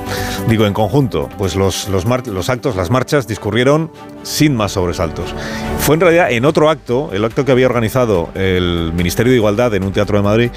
Digo, 0.48 0.66
en 0.66 0.72
conjunto, 0.72 1.28
pues 1.36 1.56
los 1.56 1.88
actos, 2.48 2.76
las 2.76 2.90
marchas 2.90 3.26
discurrieron 3.26 3.90
sin 4.22 4.54
más 4.54 4.72
sobresaltos. 4.72 5.34
Fue 5.80 5.96
en 5.96 6.02
realidad 6.02 6.30
en 6.30 6.44
otro 6.44 6.70
acto, 6.70 7.10
el 7.12 7.24
acto 7.24 7.44
que 7.44 7.50
había 7.50 7.66
organizado 7.66 8.28
el 8.34 8.92
Ministerio 8.94 9.32
de 9.32 9.38
Igualdad 9.38 9.74
en 9.74 9.82
un 9.82 9.92
teatro 9.92 10.18
de 10.18 10.22
Madrid, 10.22 10.50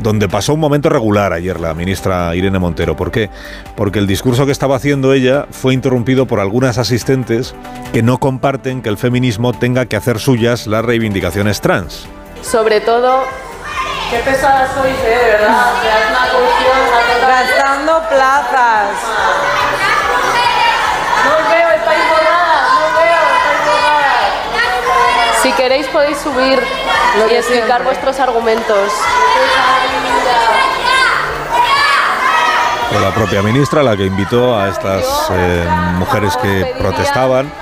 donde 0.00 0.28
pasó 0.28 0.54
un 0.54 0.60
momento 0.60 0.88
regular 0.88 1.32
ayer 1.32 1.60
la 1.60 1.74
ministra 1.74 2.34
Irene 2.34 2.58
Montero. 2.58 2.96
¿Por 2.96 3.10
qué? 3.10 3.30
Porque 3.76 3.98
el 3.98 4.06
discurso 4.06 4.46
que 4.46 4.52
estaba 4.52 4.76
haciendo 4.76 5.12
ella 5.12 5.46
fue 5.50 5.74
interrumpido 5.74 6.26
por 6.26 6.40
algunas 6.40 6.78
asistentes 6.78 7.54
que 7.92 8.02
no 8.02 8.18
comparten 8.18 8.82
que 8.82 8.88
el 8.88 8.98
feminismo 8.98 9.52
tenga 9.52 9.86
que 9.86 9.96
hacer 9.96 10.18
suyas 10.18 10.66
las 10.66 10.84
reivindicaciones 10.84 11.60
trans. 11.60 12.06
Sobre 12.42 12.80
todo, 12.80 13.22
qué 14.10 14.18
pesadas 14.18 14.72
sois, 14.74 14.94
¿eh? 14.94 15.08
De 15.08 15.32
verdad. 15.32 15.72
O 15.72 15.82
sea, 15.82 16.00
es 16.00 16.10
una 16.10 16.30
cuestión 16.30 16.96
Gastando 17.26 18.08
plazas. 18.08 18.90
No 21.24 21.36
os 21.36 21.50
veo, 21.50 21.70
estáis 21.70 22.02
borradas. 22.08 22.72
No 22.72 22.86
os 22.86 22.94
veo, 22.94 23.20
estáis 23.36 23.60
borradas. 23.66 25.42
Si 25.42 25.52
queréis 25.52 25.86
podéis 25.88 26.18
subir 26.18 26.62
y 27.30 27.34
explicar 27.34 27.82
vuestros 27.82 28.20
argumentos. 28.20 28.92
Fue 32.96 33.04
la 33.04 33.14
propia 33.14 33.42
ministra 33.42 33.82
la 33.82 33.94
que 33.94 34.06
invitó 34.06 34.58
a 34.58 34.70
estas 34.70 35.04
eh, 35.30 35.66
mujeres 35.98 36.34
que 36.38 36.72
protestaban 36.78 37.52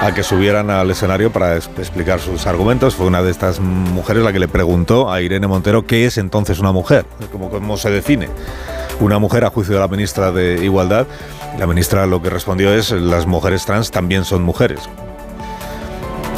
A 0.00 0.14
que 0.14 0.22
subieran 0.22 0.70
al 0.70 0.90
escenario 0.90 1.30
para 1.30 1.56
explicar 1.56 2.20
sus 2.20 2.46
argumentos. 2.46 2.94
Fue 2.94 3.04
una 3.04 3.22
de 3.22 3.30
estas 3.30 3.60
mujeres 3.60 4.22
la 4.22 4.32
que 4.32 4.38
le 4.38 4.48
preguntó 4.48 5.12
a 5.12 5.20
Irene 5.20 5.46
Montero 5.46 5.86
qué 5.86 6.06
es 6.06 6.16
entonces 6.16 6.58
una 6.58 6.72
mujer, 6.72 7.04
cómo, 7.30 7.50
cómo 7.50 7.76
se 7.76 7.90
define 7.90 8.30
una 8.98 9.18
mujer 9.18 9.44
a 9.44 9.50
juicio 9.50 9.74
de 9.74 9.80
la 9.80 9.88
ministra 9.88 10.32
de 10.32 10.64
Igualdad. 10.64 11.06
La 11.58 11.66
ministra 11.66 12.06
lo 12.06 12.22
que 12.22 12.30
respondió 12.30 12.72
es 12.72 12.92
las 12.92 13.26
mujeres 13.26 13.66
trans 13.66 13.90
también 13.90 14.24
son 14.24 14.42
mujeres. 14.42 14.88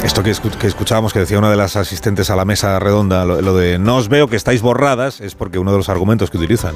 Esto 0.03 0.23
que, 0.23 0.31
escu- 0.31 0.55
que 0.57 0.67
escuchábamos 0.67 1.13
que 1.13 1.19
decía 1.19 1.37
una 1.37 1.51
de 1.51 1.57
las 1.57 1.75
asistentes 1.75 2.29
a 2.29 2.35
la 2.35 2.45
mesa 2.45 2.79
redonda, 2.79 3.25
lo, 3.25 3.55
de 3.55 3.77
no 3.77 3.97
os 3.97 4.07
veo 4.09 4.27
que 4.27 4.35
estáis 4.37 4.61
borradas, 4.61 5.21
es 5.21 5.35
porque 5.35 5.59
uno 5.59 5.71
de 5.71 5.77
los 5.77 5.89
argumentos 5.89 6.31
que 6.31 6.37
utilizan 6.37 6.73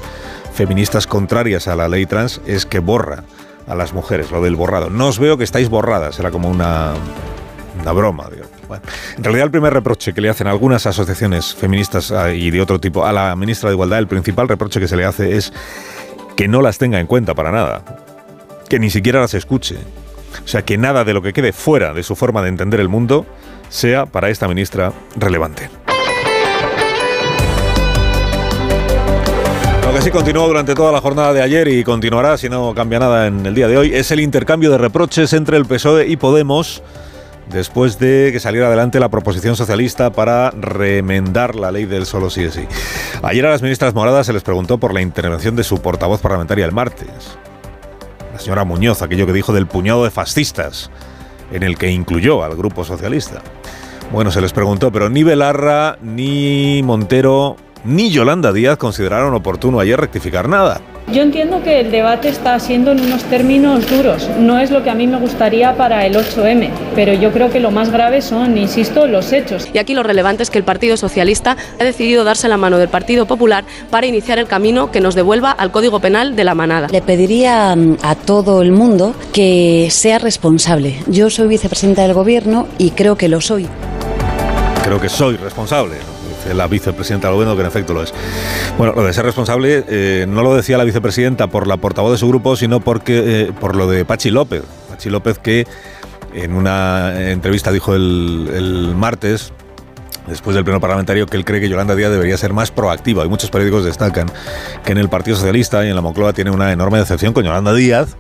feministas 0.54 1.08
contrarias 1.08 1.68
a 1.68 1.76
la 1.76 1.88
ley 1.88 2.06
trans 2.06 2.42
es 2.46 2.66
que 2.66 2.80
borra 2.80 3.24
a 3.66 3.76
las 3.76 3.94
mujeres, 3.94 4.30
lo 4.30 4.42
del 4.42 4.56
borrado. 4.56 4.90
No 4.90 5.08
os 5.08 5.20
veo 5.20 5.38
que 5.38 5.44
estáis 5.46 5.70
borradas, 5.70 6.20
era 6.20 6.32
como 6.32 6.50
una, 6.50 6.94
una 7.82 7.92
broma. 7.94 8.30
Bueno, 8.68 8.84
en 9.18 9.24
realidad 9.24 9.46
el 9.46 9.52
primer 9.52 9.74
reproche 9.74 10.14
que 10.14 10.22
le 10.22 10.30
hacen 10.30 10.48
algunas 10.48 10.86
asociaciones 10.86 11.56
feministas 11.56 12.12
ah, 12.12 12.32
y 12.32 12.52
de 12.52 12.62
otro 12.62 12.80
tipo 12.80 13.06
a 13.06 13.14
la 13.14 13.36
ministra 13.36 13.70
de 13.70 13.76
Igualdad, 13.76 14.00
el 14.00 14.08
principal 14.08 14.48
reproche 14.48 14.80
que 14.80 14.88
se 14.88 14.98
le 14.98 15.06
hace 15.06 15.38
es 15.38 15.54
que 16.36 16.48
no 16.48 16.62
las 16.62 16.78
tenga 16.78 17.00
en 17.00 17.08
cuenta 17.08 17.34
para 17.34 17.52
nada, 17.52 17.84
que 18.70 18.80
ni 18.80 18.90
siquiera 18.90 19.22
las 19.22 19.34
escuche. 19.34 19.78
O 20.44 20.48
sea, 20.48 20.64
que 20.64 20.78
nada 20.78 21.04
de 21.04 21.14
lo 21.14 21.22
que 21.22 21.34
quede 21.34 21.54
fuera 21.54 21.94
de 21.94 22.04
su 22.04 22.16
forma 22.16 22.42
de 22.42 22.50
entender 22.50 22.80
el 22.80 22.90
mundo 22.90 23.26
sea 23.70 24.06
para 24.06 24.30
esta 24.30 24.48
ministra 24.48 24.94
relevante. 25.16 25.70
Lo 29.86 29.94
que 29.94 30.02
sí 30.02 30.12
continuó 30.12 30.48
durante 30.48 30.74
toda 30.74 30.92
la 30.92 31.02
jornada 31.02 31.34
de 31.34 31.42
ayer 31.42 31.68
y 31.68 31.84
continuará 31.84 32.38
si 32.38 32.50
no 32.50 32.74
cambia 32.74 33.00
nada 33.00 33.28
en 33.28 33.46
el 33.46 33.54
día 33.54 33.68
de 33.68 33.78
hoy 33.78 33.94
es 33.94 34.12
el 34.12 34.20
intercambio 34.20 34.72
de 34.72 34.78
reproches 34.78 35.34
entre 35.34 35.58
el 35.58 35.66
PSOE 35.66 36.08
y 36.08 36.18
Podemos 36.18 36.82
después 37.52 38.00
de 38.00 38.30
que 38.32 38.40
saliera 38.40 38.68
adelante 38.68 39.00
la 39.00 39.10
proposición 39.10 39.56
socialista 39.56 40.12
para 40.12 40.52
remendar 40.52 41.56
la 41.56 41.72
ley 41.72 41.86
del 41.86 42.06
solo 42.06 42.30
sí 42.30 42.44
es 42.44 42.54
sí. 42.54 42.66
Ayer 43.22 43.46
a 43.46 43.52
las 43.52 43.62
ministras 43.62 43.94
moradas 43.94 44.26
se 44.26 44.34
les 44.34 44.44
preguntó 44.44 44.78
por 44.78 44.94
la 44.94 45.02
intervención 45.02 45.56
de 45.56 45.64
su 45.64 45.82
portavoz 45.82 46.22
parlamentaria 46.22 46.66
el 46.66 46.72
martes 46.72 47.38
la 48.34 48.40
señora 48.40 48.64
Muñoz, 48.66 49.02
aquello 49.02 49.26
que 49.26 49.34
dijo 49.34 49.54
del 49.54 49.68
puñado 49.68 50.04
de 50.04 50.12
fascistas, 50.12 50.90
en 51.52 51.64
el 51.64 51.78
que 51.78 51.92
incluyó 51.92 52.44
al 52.44 52.56
grupo 52.56 52.84
socialista. 52.84 53.42
Bueno, 54.12 54.32
se 54.32 54.42
les 54.42 54.54
preguntó, 54.54 54.92
pero 54.92 55.10
ni 55.10 55.24
Belarra, 55.24 55.98
ni 56.02 56.82
Montero, 56.84 57.56
ni 57.86 58.10
Yolanda 58.10 58.52
Díaz 58.52 58.78
consideraron 58.78 59.34
oportuno 59.34 59.80
ayer 59.80 60.00
rectificar 60.00 60.50
nada. 60.50 60.82
Yo 61.12 61.22
entiendo 61.22 61.62
que 61.62 61.82
el 61.82 61.92
debate 61.92 62.30
está 62.30 62.60
siendo 62.60 62.92
en 62.92 63.02
unos 63.02 63.24
términos 63.26 63.88
duros. 63.90 64.30
No 64.40 64.60
es 64.60 64.72
lo 64.72 64.84
que 64.84 64.90
a 64.90 64.96
mí 64.96 65.06
me 65.06 65.18
gustaría 65.18 65.76
para 65.76 66.06
el 66.06 66.16
8M, 66.16 66.70
pero 66.96 67.14
yo 67.14 67.32
creo 67.32 67.52
que 67.52 67.60
lo 67.60 67.72
más 67.72 67.92
grave 67.92 68.22
son, 68.22 68.58
insisto, 68.58 69.06
los 69.06 69.32
hechos. 69.32 69.68
Y 69.74 69.78
aquí 69.78 69.94
lo 69.94 70.04
relevante 70.04 70.44
es 70.44 70.50
que 70.50 70.58
el 70.58 70.64
Partido 70.64 70.98
Socialista 70.98 71.58
ha 71.80 71.84
decidido 71.84 72.24
darse 72.24 72.48
la 72.48 72.58
mano 72.58 72.78
del 72.78 72.88
Partido 72.88 73.26
Popular 73.26 73.64
para 73.92 74.08
iniciar 74.08 74.40
el 74.40 74.48
camino 74.48 74.92
que 74.92 75.02
nos 75.02 75.14
devuelva 75.14 75.52
al 75.52 75.72
Código 75.72 76.00
Penal 76.00 76.36
de 76.36 76.44
la 76.46 76.56
manada. 76.56 76.88
Le 76.88 77.02
pediría 77.02 77.76
mm, 77.76 77.98
a 78.02 78.16
todo 78.16 78.62
el 78.62 78.72
mundo 78.72 79.14
que 79.34 79.90
sea 79.92 80.20
responsable. 80.20 80.96
Yo 81.08 81.30
soy 81.30 81.48
vicepresidenta 81.48 82.04
del 82.04 82.14
Gobierno 82.14 82.68
y 82.78 82.92
creo 82.92 83.18
que 83.18 83.28
lo 83.28 83.42
soy. 83.42 83.68
Creo 84.84 85.00
que 85.00 85.10
soy 85.10 85.38
responsable, 85.38 85.98
la 86.52 86.68
vicepresidenta 86.68 87.28
del 87.28 87.36
gobierno, 87.36 87.56
que 87.56 87.62
en 87.62 87.68
efecto 87.68 87.94
lo 87.94 88.04
es. 88.04 88.14
Bueno, 88.78 88.94
lo 88.96 89.04
de 89.04 89.14
ser 89.14 89.26
responsable 89.26 89.84
eh, 89.88 90.26
no 90.28 90.42
lo 90.42 90.56
decía 90.56 90.78
la 90.78 90.84
vicepresidenta 90.84 91.48
por 91.48 91.68
la 91.68 91.78
portavoz 91.78 92.12
de 92.12 92.18
su 92.18 92.28
grupo, 92.28 92.56
sino 92.56 92.80
porque 92.80 93.44
eh, 93.44 93.52
por 93.60 93.76
lo 93.76 93.88
de 93.88 94.06
Pachi 94.06 94.32
López. 94.32 94.64
Pachi 94.90 95.10
López 95.10 95.40
que 95.40 95.68
en 96.34 96.54
una 96.56 97.30
entrevista 97.30 97.72
dijo 97.72 97.96
el, 97.96 98.94
martes 98.96 99.54
después 100.28 100.56
del 100.56 100.64
pleno 100.64 100.80
parlamentario 100.80 101.26
que 101.28 101.38
él 101.38 101.46
cree 101.46 101.60
que 101.60 101.70
Yolanda 101.70 101.96
Díaz 101.96 102.12
debería 102.12 102.38
ser 102.38 102.54
más 102.54 102.72
proactiva. 102.72 103.26
Y 103.26 103.30
muchos 103.30 103.50
periódicos 103.50 103.86
destacan 103.86 104.32
que 104.84 104.92
en 104.92 104.98
el 104.98 105.10
Partido 105.10 105.38
Socialista 105.38 105.86
y 105.86 105.90
en 105.90 105.96
la 105.96 106.02
Moncloa 106.02 106.34
tiene 106.34 106.52
una 106.52 106.72
enorme 106.72 106.98
decepción 106.98 107.34
con 107.34 107.44
Yolanda 107.44 107.74
Díaz 107.74 108.16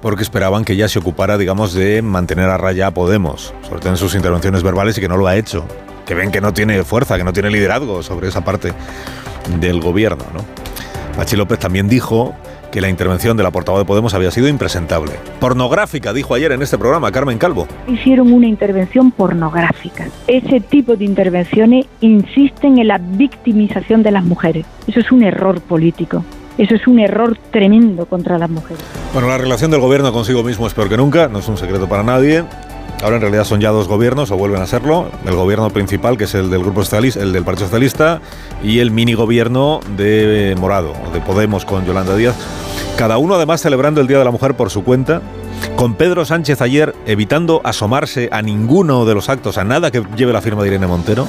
porque 0.00 0.24
esperaban 0.24 0.64
que 0.64 0.72
ella 0.72 0.88
se 0.88 0.98
ocupara, 0.98 1.38
digamos, 1.38 1.72
de 1.74 2.02
mantener 2.02 2.48
a 2.50 2.58
raya 2.58 2.88
a 2.88 2.90
Podemos, 2.90 3.54
sobre 3.62 3.80
todo 3.80 3.90
en 3.90 3.96
sus 3.96 4.16
intervenciones 4.16 4.64
verbales 4.64 4.98
y 4.98 5.00
que 5.00 5.08
no 5.08 5.16
lo 5.16 5.28
ha 5.28 5.36
hecho. 5.36 5.64
Que 6.06 6.14
ven 6.14 6.30
que 6.30 6.40
no 6.40 6.52
tiene 6.52 6.82
fuerza, 6.84 7.16
que 7.16 7.24
no 7.24 7.32
tiene 7.32 7.50
liderazgo 7.50 8.02
sobre 8.02 8.28
esa 8.28 8.44
parte 8.44 8.72
del 9.60 9.80
gobierno. 9.80 10.24
¿no? 10.34 10.44
Pachi 11.16 11.36
López 11.36 11.58
también 11.58 11.88
dijo 11.88 12.34
que 12.72 12.80
la 12.80 12.88
intervención 12.88 13.36
de 13.36 13.42
la 13.42 13.50
portavoz 13.50 13.80
de 13.80 13.84
Podemos 13.84 14.14
había 14.14 14.30
sido 14.30 14.48
impresentable. 14.48 15.12
Pornográfica, 15.38 16.12
dijo 16.14 16.34
ayer 16.34 16.52
en 16.52 16.62
este 16.62 16.78
programa 16.78 17.12
Carmen 17.12 17.36
Calvo. 17.36 17.68
Hicieron 17.86 18.32
una 18.32 18.46
intervención 18.46 19.12
pornográfica. 19.12 20.06
Ese 20.26 20.60
tipo 20.60 20.96
de 20.96 21.04
intervenciones 21.04 21.86
insisten 22.00 22.78
en 22.78 22.88
la 22.88 22.98
victimización 22.98 24.02
de 24.02 24.10
las 24.10 24.24
mujeres. 24.24 24.64
Eso 24.86 25.00
es 25.00 25.12
un 25.12 25.22
error 25.22 25.60
político. 25.60 26.24
Eso 26.56 26.74
es 26.74 26.86
un 26.86 26.98
error 26.98 27.36
tremendo 27.50 28.06
contra 28.06 28.38
las 28.38 28.48
mujeres. 28.48 28.82
Bueno, 29.12 29.28
la 29.28 29.38
relación 29.38 29.70
del 29.70 29.80
gobierno 29.80 30.12
consigo 30.12 30.42
mismo 30.42 30.66
es 30.66 30.74
peor 30.74 30.88
que 30.88 30.96
nunca, 30.96 31.28
no 31.28 31.40
es 31.40 31.48
un 31.48 31.58
secreto 31.58 31.88
para 31.88 32.02
nadie. 32.02 32.44
Ahora 33.02 33.16
en 33.16 33.22
realidad 33.22 33.44
son 33.44 33.60
ya 33.60 33.70
dos 33.70 33.88
gobiernos, 33.88 34.30
o 34.30 34.36
vuelven 34.36 34.62
a 34.62 34.66
serlo. 34.66 35.10
El 35.26 35.34
gobierno 35.34 35.68
principal, 35.70 36.16
que 36.16 36.24
es 36.24 36.34
el 36.34 36.50
del 36.50 36.62
Grupo 36.62 36.84
Socialista, 36.84 37.20
el 37.20 37.32
del 37.32 37.44
Partido 37.44 37.66
Socialista, 37.66 38.20
y 38.62 38.78
el 38.78 38.92
mini 38.92 39.14
gobierno 39.14 39.80
de 39.96 40.54
Morado, 40.58 40.92
o 41.04 41.12
de 41.12 41.20
Podemos 41.20 41.64
con 41.64 41.84
Yolanda 41.84 42.14
Díaz. 42.14 42.36
Cada 42.96 43.18
uno 43.18 43.34
además 43.34 43.60
celebrando 43.60 44.00
el 44.00 44.06
Día 44.06 44.18
de 44.18 44.24
la 44.24 44.30
Mujer 44.30 44.54
por 44.54 44.70
su 44.70 44.84
cuenta. 44.84 45.20
Con 45.76 45.94
Pedro 45.94 46.24
Sánchez 46.24 46.60
ayer 46.60 46.94
evitando 47.06 47.60
asomarse 47.64 48.28
a 48.30 48.42
ninguno 48.42 49.04
de 49.04 49.14
los 49.14 49.28
actos, 49.28 49.58
a 49.58 49.64
nada 49.64 49.90
que 49.90 50.04
lleve 50.16 50.32
la 50.32 50.40
firma 50.40 50.62
de 50.62 50.68
Irene 50.68 50.86
Montero, 50.86 51.26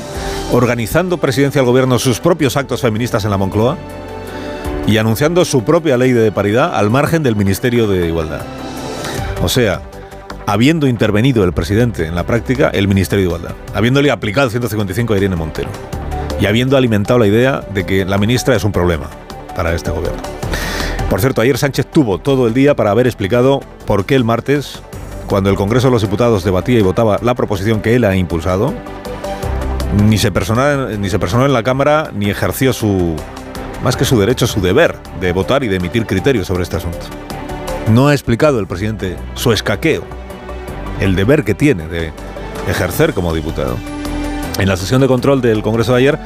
organizando 0.52 1.18
presidencia 1.18 1.62
del 1.62 1.68
gobierno 1.68 1.98
sus 1.98 2.20
propios 2.20 2.58
actos 2.58 2.82
feministas 2.82 3.26
en 3.26 3.32
la 3.32 3.38
Moncloa 3.38 3.78
y 4.86 4.98
anunciando 4.98 5.46
su 5.46 5.64
propia 5.64 5.98
ley 5.98 6.12
de 6.12 6.32
paridad 6.32 6.76
al 6.76 6.90
margen 6.90 7.24
del 7.24 7.36
Ministerio 7.36 7.88
de 7.88 8.08
Igualdad. 8.08 8.42
O 9.42 9.50
sea, 9.50 9.82
habiendo 10.46 10.88
intervenido 10.88 11.44
el 11.44 11.54
presidente 11.54 12.06
en 12.06 12.16
la 12.16 12.26
práctica, 12.26 12.70
el 12.70 12.88
Ministerio 12.88 13.24
de 13.24 13.36
Igualdad, 13.36 13.56
habiéndole 13.74 14.12
aplicado 14.12 14.46
el 14.48 14.52
155 14.52 15.14
a 15.14 15.18
Irene 15.18 15.36
Montero 15.36 15.70
y 16.40 16.46
habiendo 16.46 16.78
alimentado 16.78 17.20
la 17.20 17.28
idea 17.28 17.62
de 17.74 17.86
que 17.86 18.06
la 18.06 18.18
ministra 18.18 18.56
es 18.56 18.64
un 18.64 18.72
problema 18.72 19.10
para 19.56 19.74
este 19.74 19.92
gobierno. 19.92 20.22
Por 21.10 21.22
cierto, 21.22 21.42
ayer 21.42 21.58
Sánchez 21.58 21.88
tuvo 21.88 22.18
todo 22.18 22.48
el 22.48 22.54
día 22.54 22.76
para 22.76 22.92
haber 22.92 23.08
explicado 23.08 23.62
por 23.86 24.06
qué 24.06 24.16
el 24.16 24.24
martes, 24.24 24.82
cuando 25.28 25.50
el 25.50 25.56
Congreso 25.56 25.88
de 25.88 25.92
los 25.92 26.02
Diputados 26.02 26.44
debatía 26.44 26.80
y 26.80 26.82
votaba 26.82 27.20
la 27.22 27.36
proposición 27.36 27.82
que 27.82 27.96
él 27.96 28.04
ha 28.04 28.16
impulsado, 28.16 28.74
ni 30.08 30.18
se 30.18 30.32
personó, 30.32 30.88
ni 30.98 31.10
se 31.10 31.20
personó 31.20 31.46
en 31.46 31.54
la 31.54 31.64
Cámara 31.64 32.10
ni 32.14 32.30
ejerció 32.30 32.74
su, 32.74 33.16
más 33.84 33.96
que 33.96 34.06
su 34.06 34.20
derecho, 34.20 34.48
su 34.48 34.60
deber 34.60 34.98
de 35.22 35.32
votar 35.32 35.64
y 35.64 35.68
de 35.68 35.76
emitir 35.76 36.06
criterios 36.06 36.48
sobre 36.48 36.64
este 36.64 36.78
asunto. 36.78 37.00
No 37.92 38.08
ha 38.08 38.14
explicado 38.14 38.60
el 38.60 38.66
presidente 38.66 39.18
su 39.36 39.52
escaqueo, 39.52 40.04
el 41.04 41.16
deber 41.16 41.44
que 41.44 41.54
tiene 41.54 41.88
de 41.88 42.12
ejercer 42.68 43.14
como 43.14 43.34
diputado. 43.34 43.76
En 44.58 44.70
la 44.70 44.78
sesión 44.78 45.02
de 45.02 45.08
control 45.08 45.42
del 45.42 45.62
Congreso 45.62 45.94
de 45.94 46.00
ayer 46.00 46.20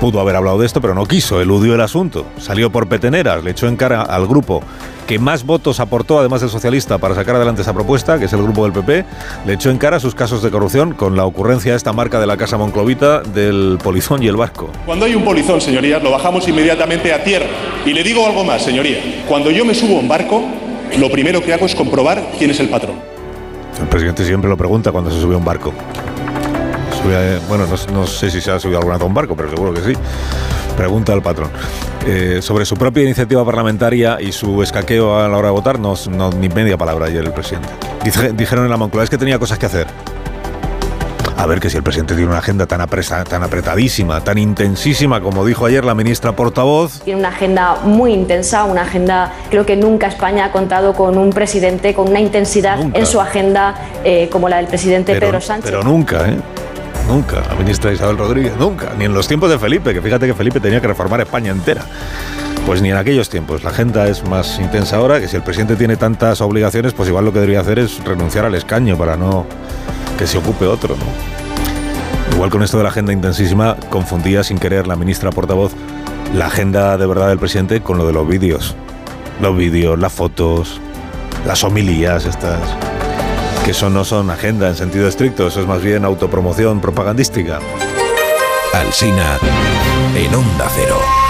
pudo 0.00 0.20
haber 0.20 0.36
hablado 0.36 0.58
de 0.58 0.66
esto, 0.66 0.80
pero 0.80 0.94
no 0.94 1.06
quiso, 1.06 1.40
eludió 1.40 1.74
el 1.74 1.80
asunto. 1.80 2.26
Salió 2.38 2.70
por 2.70 2.88
peteneras, 2.88 3.42
le 3.42 3.52
echó 3.52 3.66
en 3.68 3.76
cara 3.76 4.02
al 4.02 4.26
grupo 4.26 4.62
que 5.06 5.18
más 5.18 5.46
votos 5.46 5.80
aportó, 5.80 6.18
además 6.18 6.42
del 6.42 6.50
socialista, 6.50 6.98
para 6.98 7.14
sacar 7.14 7.36
adelante 7.36 7.62
esa 7.62 7.72
propuesta, 7.72 8.18
que 8.18 8.26
es 8.26 8.32
el 8.34 8.42
grupo 8.42 8.64
del 8.64 8.72
PP, 8.74 9.06
le 9.46 9.54
echó 9.54 9.70
en 9.70 9.78
cara 9.78 9.98
sus 9.98 10.14
casos 10.14 10.42
de 10.42 10.50
corrupción 10.50 10.92
con 10.92 11.16
la 11.16 11.24
ocurrencia 11.24 11.72
de 11.72 11.78
esta 11.78 11.94
marca 11.94 12.20
de 12.20 12.26
la 12.26 12.36
Casa 12.36 12.58
Monclovita 12.58 13.22
del 13.22 13.78
polizón 13.82 14.22
y 14.22 14.26
el 14.26 14.36
barco. 14.36 14.68
Cuando 14.84 15.06
hay 15.06 15.14
un 15.14 15.24
polizón, 15.24 15.62
señorías, 15.62 16.02
lo 16.02 16.10
bajamos 16.10 16.46
inmediatamente 16.46 17.14
a 17.14 17.24
tierra. 17.24 17.46
Y 17.86 17.94
le 17.94 18.02
digo 18.02 18.26
algo 18.26 18.44
más, 18.44 18.62
señoría. 18.62 19.24
Cuando 19.26 19.50
yo 19.50 19.64
me 19.64 19.74
subo 19.74 19.96
a 19.96 20.00
un 20.00 20.08
barco, 20.08 20.44
lo 20.98 21.10
primero 21.10 21.42
que 21.42 21.54
hago 21.54 21.64
es 21.64 21.74
comprobar 21.74 22.22
quién 22.38 22.50
es 22.50 22.60
el 22.60 22.68
patrón. 22.68 23.07
El 23.80 23.88
presidente 23.88 24.24
siempre 24.24 24.48
lo 24.50 24.56
pregunta 24.56 24.90
cuando 24.92 25.10
se 25.10 25.20
sube 25.20 25.34
a 25.34 25.38
un 25.38 25.44
barco. 25.44 25.72
Sube 27.02 27.16
a- 27.16 27.40
bueno, 27.48 27.64
no, 27.66 27.92
no 28.00 28.06
sé 28.06 28.30
si 28.30 28.40
se 28.40 28.50
ha 28.50 28.58
subido 28.58 28.78
alguna 28.78 28.96
vez 28.96 29.02
a 29.02 29.06
un 29.06 29.14
barco, 29.14 29.36
pero 29.36 29.50
seguro 29.50 29.72
que 29.72 29.80
sí. 29.80 29.92
Pregunta 30.76 31.12
al 31.12 31.22
patrón. 31.22 31.50
Eh, 32.06 32.38
sobre 32.40 32.64
su 32.64 32.76
propia 32.76 33.02
iniciativa 33.04 33.44
parlamentaria 33.44 34.18
y 34.20 34.32
su 34.32 34.62
escaqueo 34.62 35.18
a 35.18 35.28
la 35.28 35.36
hora 35.36 35.48
de 35.48 35.52
votar, 35.52 35.78
no, 35.78 35.94
no- 36.10 36.30
ni 36.30 36.48
media 36.48 36.76
palabra 36.76 37.06
ayer 37.06 37.24
el 37.24 37.32
presidente. 37.32 37.68
Dijeron 38.34 38.64
en 38.64 38.70
la 38.70 38.76
Moncloa, 38.76 39.04
es 39.04 39.10
que 39.10 39.18
tenía 39.18 39.38
cosas 39.38 39.58
que 39.58 39.66
hacer. 39.66 39.86
A 41.38 41.46
ver, 41.46 41.60
que 41.60 41.70
si 41.70 41.76
el 41.76 41.84
presidente 41.84 42.14
tiene 42.14 42.28
una 42.28 42.38
agenda 42.38 42.66
tan, 42.66 42.80
apresa- 42.80 43.22
tan 43.22 43.44
apretadísima, 43.44 44.20
tan 44.24 44.38
intensísima, 44.38 45.20
como 45.20 45.46
dijo 45.46 45.66
ayer 45.66 45.84
la 45.84 45.94
ministra 45.94 46.32
portavoz, 46.32 47.00
Tiene 47.04 47.20
una 47.20 47.28
agenda 47.28 47.76
muy 47.84 48.12
intensa, 48.12 48.64
una 48.64 48.82
agenda, 48.82 49.32
creo 49.48 49.64
que 49.64 49.76
nunca 49.76 50.08
España 50.08 50.46
ha 50.46 50.52
contado 50.52 50.94
con 50.94 51.16
un 51.16 51.30
presidente 51.30 51.94
con 51.94 52.08
una 52.08 52.18
intensidad 52.18 52.78
Nunca. 52.78 52.98
en 52.98 53.06
su 53.06 53.20
agenda 53.20 53.76
eh, 54.02 54.28
como 54.32 54.48
la 54.48 54.56
del 54.56 54.66
presidente 54.66 55.14
Pedro 55.18 55.40
Sánchez. 55.40 55.70
Pero 55.70 55.84
nunca, 55.84 56.28
¿eh? 56.28 56.36
Nunca. 57.06 57.36
La 57.48 57.54
ministra 57.54 57.92
Isabel 57.92 58.18
Rodríguez, 58.18 58.54
nunca. 58.58 58.92
Ni 58.98 59.04
en 59.04 59.14
los 59.14 59.28
tiempos 59.28 59.48
de 59.48 59.58
Felipe, 59.60 59.94
que 59.94 60.02
fíjate 60.02 60.26
que 60.26 60.34
Felipe 60.34 60.58
tenía 60.58 60.80
que 60.80 60.88
reformar 60.88 61.20
España 61.20 61.52
entera. 61.52 61.82
Pues 62.66 62.82
ni 62.82 62.90
en 62.90 62.96
aquellos 62.96 63.30
tiempos. 63.30 63.62
La 63.62 63.70
agenda 63.70 64.08
es 64.08 64.26
más 64.28 64.58
intensa 64.58 64.96
ahora, 64.96 65.20
que 65.20 65.28
si 65.28 65.36
el 65.36 65.42
presidente 65.42 65.76
tiene 65.76 65.96
tantas 65.96 66.40
obligaciones, 66.40 66.92
pues 66.94 67.08
igual 67.08 67.24
lo 67.24 67.32
que 67.32 67.38
debería 67.38 67.60
hacer 67.60 67.78
es 67.78 68.02
renunciar 68.04 68.44
al 68.44 68.56
escaño 68.56 68.98
para 68.98 69.16
no 69.16 69.46
que 70.18 70.26
se 70.26 70.38
ocupe 70.38 70.66
otro. 70.66 70.96
Igual 72.32 72.50
con 72.50 72.62
esto 72.62 72.76
de 72.76 72.82
la 72.82 72.90
agenda 72.90 73.12
intensísima, 73.12 73.76
confundía 73.88 74.44
sin 74.44 74.58
querer 74.58 74.86
la 74.86 74.96
ministra 74.96 75.30
portavoz 75.30 75.72
la 76.34 76.46
agenda 76.46 76.98
de 76.98 77.06
verdad 77.06 77.28
del 77.28 77.38
presidente 77.38 77.80
con 77.80 77.98
lo 77.98 78.06
de 78.06 78.12
los 78.12 78.28
vídeos. 78.28 78.76
Los 79.40 79.56
vídeos, 79.56 79.98
las 79.98 80.12
fotos, 80.12 80.80
las 81.46 81.64
homilías 81.64 82.26
estas 82.26 82.60
que 83.64 83.72
eso 83.72 83.90
no 83.90 84.04
son 84.04 84.30
agenda 84.30 84.68
en 84.68 84.76
sentido 84.76 85.08
estricto, 85.08 85.46
eso 85.46 85.60
es 85.60 85.66
más 85.66 85.82
bien 85.82 86.04
autopromoción 86.04 86.80
propagandística. 86.80 87.58
Alsina 88.72 89.38
en 90.16 90.34
Onda 90.34 90.70
Cero. 90.74 91.27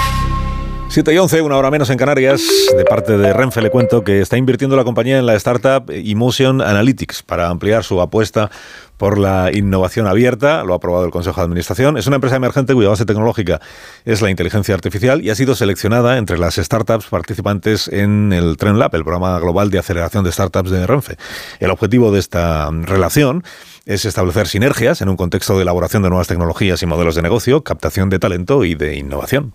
7 0.91 1.13
y 1.13 1.19
11, 1.19 1.43
una 1.43 1.59
hora 1.59 1.71
menos 1.71 1.91
en 1.91 1.99
Canarias. 1.99 2.43
De 2.75 2.85
parte 2.85 3.19
de 3.19 3.33
Renfe 3.35 3.61
le 3.61 3.69
cuento 3.69 4.03
que 4.03 4.23
está 4.23 4.39
invirtiendo 4.39 4.75
la 4.75 4.85
compañía 4.85 5.19
en 5.19 5.27
la 5.27 5.35
startup 5.35 5.85
Emotion 5.91 6.63
Analytics 6.63 7.23
para 7.23 7.51
ampliar 7.51 7.85
su 7.85 8.01
apuesta 8.01 8.51
por 8.97 9.19
la 9.19 9.51
innovación 9.53 10.07
abierta. 10.07 10.65
Lo 10.65 10.73
ha 10.73 10.77
aprobado 10.77 11.05
el 11.05 11.11
Consejo 11.11 11.43
de 11.43 11.45
Administración. 11.45 11.99
Es 11.99 12.07
una 12.07 12.17
empresa 12.17 12.37
emergente 12.37 12.73
cuya 12.73 12.89
base 12.89 13.05
tecnológica 13.05 13.61
es 14.07 14.23
la 14.23 14.31
inteligencia 14.31 14.75
artificial 14.75 15.21
y 15.21 15.29
ha 15.29 15.35
sido 15.35 15.55
seleccionada 15.55 16.17
entre 16.17 16.39
las 16.39 16.55
startups 16.57 17.07
participantes 17.07 17.89
en 17.89 18.33
el 18.33 18.57
Tren 18.57 18.79
Lab, 18.79 18.95
el 18.95 19.05
programa 19.05 19.39
global 19.41 19.71
de 19.71 19.81
aceleración 19.81 20.25
de 20.25 20.33
startups 20.33 20.71
de 20.71 20.87
Renfe. 20.87 21.17
El 21.61 21.71
objetivo 21.71 22.13
de 22.13 22.19
esta 22.19 22.71
relación 22.71 23.45
es 23.85 24.07
establecer 24.07 24.49
sinergias 24.49 25.03
en 25.03 25.11
un 25.11 25.17
contexto 25.17 25.55
de 25.57 25.63
elaboración 25.63 26.03
de 26.03 26.09
nuevas 26.09 26.29
tecnologías 26.29 26.83
y 26.83 26.87
modelos 26.87 27.15
de 27.15 27.23
negocio, 27.23 27.63
captación 27.63 28.09
de 28.09 28.19
talento 28.19 28.65
y 28.65 28.75
de 28.75 28.97
innovación. 28.97 29.53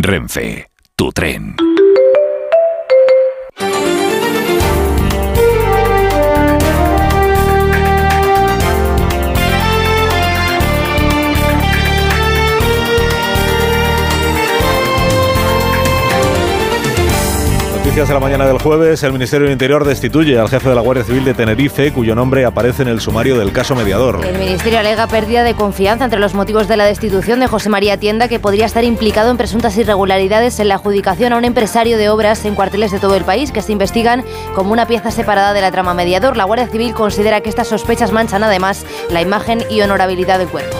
Renfe, 0.00 0.70
tu 0.96 1.12
tren. 1.12 1.81
Noticias 17.92 18.08
de 18.08 18.14
la 18.14 18.20
mañana 18.20 18.46
del 18.46 18.56
jueves, 18.56 19.02
el 19.02 19.12
Ministerio 19.12 19.44
del 19.44 19.52
Interior 19.52 19.84
destituye 19.84 20.38
al 20.38 20.48
jefe 20.48 20.66
de 20.66 20.74
la 20.74 20.80
Guardia 20.80 21.04
Civil 21.04 21.26
de 21.26 21.34
Tenerife, 21.34 21.92
cuyo 21.92 22.14
nombre 22.14 22.46
aparece 22.46 22.80
en 22.80 22.88
el 22.88 23.02
sumario 23.02 23.38
del 23.38 23.52
caso 23.52 23.74
mediador. 23.74 24.24
El 24.24 24.38
Ministerio 24.38 24.78
alega 24.78 25.06
pérdida 25.08 25.44
de 25.44 25.52
confianza 25.52 26.06
entre 26.06 26.18
los 26.18 26.32
motivos 26.32 26.68
de 26.68 26.78
la 26.78 26.86
destitución 26.86 27.40
de 27.40 27.48
José 27.48 27.68
María 27.68 27.98
Tienda, 27.98 28.28
que 28.28 28.40
podría 28.40 28.64
estar 28.64 28.82
implicado 28.82 29.30
en 29.30 29.36
presuntas 29.36 29.76
irregularidades 29.76 30.58
en 30.58 30.68
la 30.68 30.76
adjudicación 30.76 31.34
a 31.34 31.36
un 31.36 31.44
empresario 31.44 31.98
de 31.98 32.08
obras 32.08 32.46
en 32.46 32.54
cuarteles 32.54 32.92
de 32.92 32.98
todo 32.98 33.14
el 33.14 33.24
país 33.24 33.52
que 33.52 33.60
se 33.60 33.72
investigan 33.72 34.24
como 34.54 34.72
una 34.72 34.86
pieza 34.86 35.10
separada 35.10 35.52
de 35.52 35.60
la 35.60 35.70
trama 35.70 35.92
mediador. 35.92 36.38
La 36.38 36.44
Guardia 36.44 36.68
Civil 36.68 36.94
considera 36.94 37.42
que 37.42 37.50
estas 37.50 37.68
sospechas 37.68 38.10
manchan 38.10 38.42
además 38.42 38.86
la 39.10 39.20
imagen 39.20 39.64
y 39.68 39.82
honorabilidad 39.82 40.38
del 40.38 40.48
cuerpo. 40.48 40.78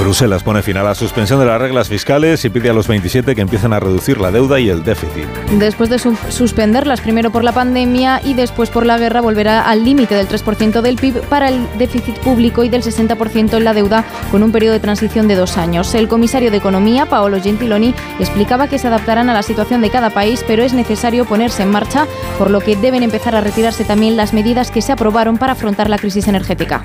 Bruselas 0.00 0.42
pone 0.42 0.62
fin 0.62 0.76
a 0.78 0.82
la 0.82 0.94
suspensión 0.94 1.38
de 1.40 1.46
las 1.46 1.60
reglas 1.60 1.88
fiscales 1.88 2.44
y 2.44 2.50
pide 2.50 2.70
a 2.70 2.72
los 2.72 2.88
27 2.88 3.34
que 3.34 3.40
empiecen 3.42 3.72
a 3.72 3.80
reducir 3.80 4.18
la 4.18 4.30
deuda 4.30 4.58
y 4.58 4.68
el 4.70 4.82
déficit. 4.82 5.26
Después 5.58 5.90
de 5.90 5.98
su- 5.98 6.16
suspenderlas, 6.30 7.00
primero 7.02 7.30
por 7.30 7.44
la 7.44 7.52
pandemia 7.52 8.20
y 8.24 8.34
después 8.34 8.70
por 8.70 8.86
la 8.86 8.96
guerra, 8.98 9.20
volverá 9.20 9.68
al 9.68 9.84
límite 9.84 10.14
del 10.14 10.26
3% 10.26 10.80
del 10.80 10.96
PIB 10.96 11.20
para 11.28 11.48
el 11.48 11.60
déficit 11.78 12.16
público 12.20 12.64
y 12.64 12.68
del 12.70 12.82
60% 12.82 13.56
en 13.58 13.64
la 13.64 13.74
deuda, 13.74 14.04
con 14.30 14.42
un 14.42 14.52
periodo 14.52 14.72
de 14.72 14.80
transición 14.80 15.28
de 15.28 15.34
dos 15.36 15.58
años. 15.58 15.94
El 15.94 16.08
comisario 16.08 16.50
de 16.50 16.56
Economía, 16.56 17.06
Paolo 17.06 17.40
Gentiloni, 17.40 17.94
explicaba 18.18 18.68
que 18.68 18.78
se 18.78 18.88
adaptarán 18.88 19.28
a 19.28 19.34
la 19.34 19.42
situación 19.42 19.82
de 19.82 19.90
cada 19.90 20.10
país, 20.10 20.42
pero 20.46 20.62
es 20.62 20.72
necesario 20.72 21.26
ponerse 21.26 21.62
en 21.62 21.70
marcha, 21.70 22.06
por 22.38 22.50
lo 22.50 22.60
que 22.60 22.74
deben 22.74 23.02
empezar 23.02 23.36
a 23.36 23.42
retirarse 23.42 23.84
también 23.84 24.16
las 24.16 24.32
medidas 24.32 24.70
que 24.70 24.80
se 24.82 24.92
aprobaron 24.92 25.36
para 25.36 25.52
afrontar 25.52 25.90
la 25.90 25.98
crisis 25.98 26.26
energética. 26.26 26.82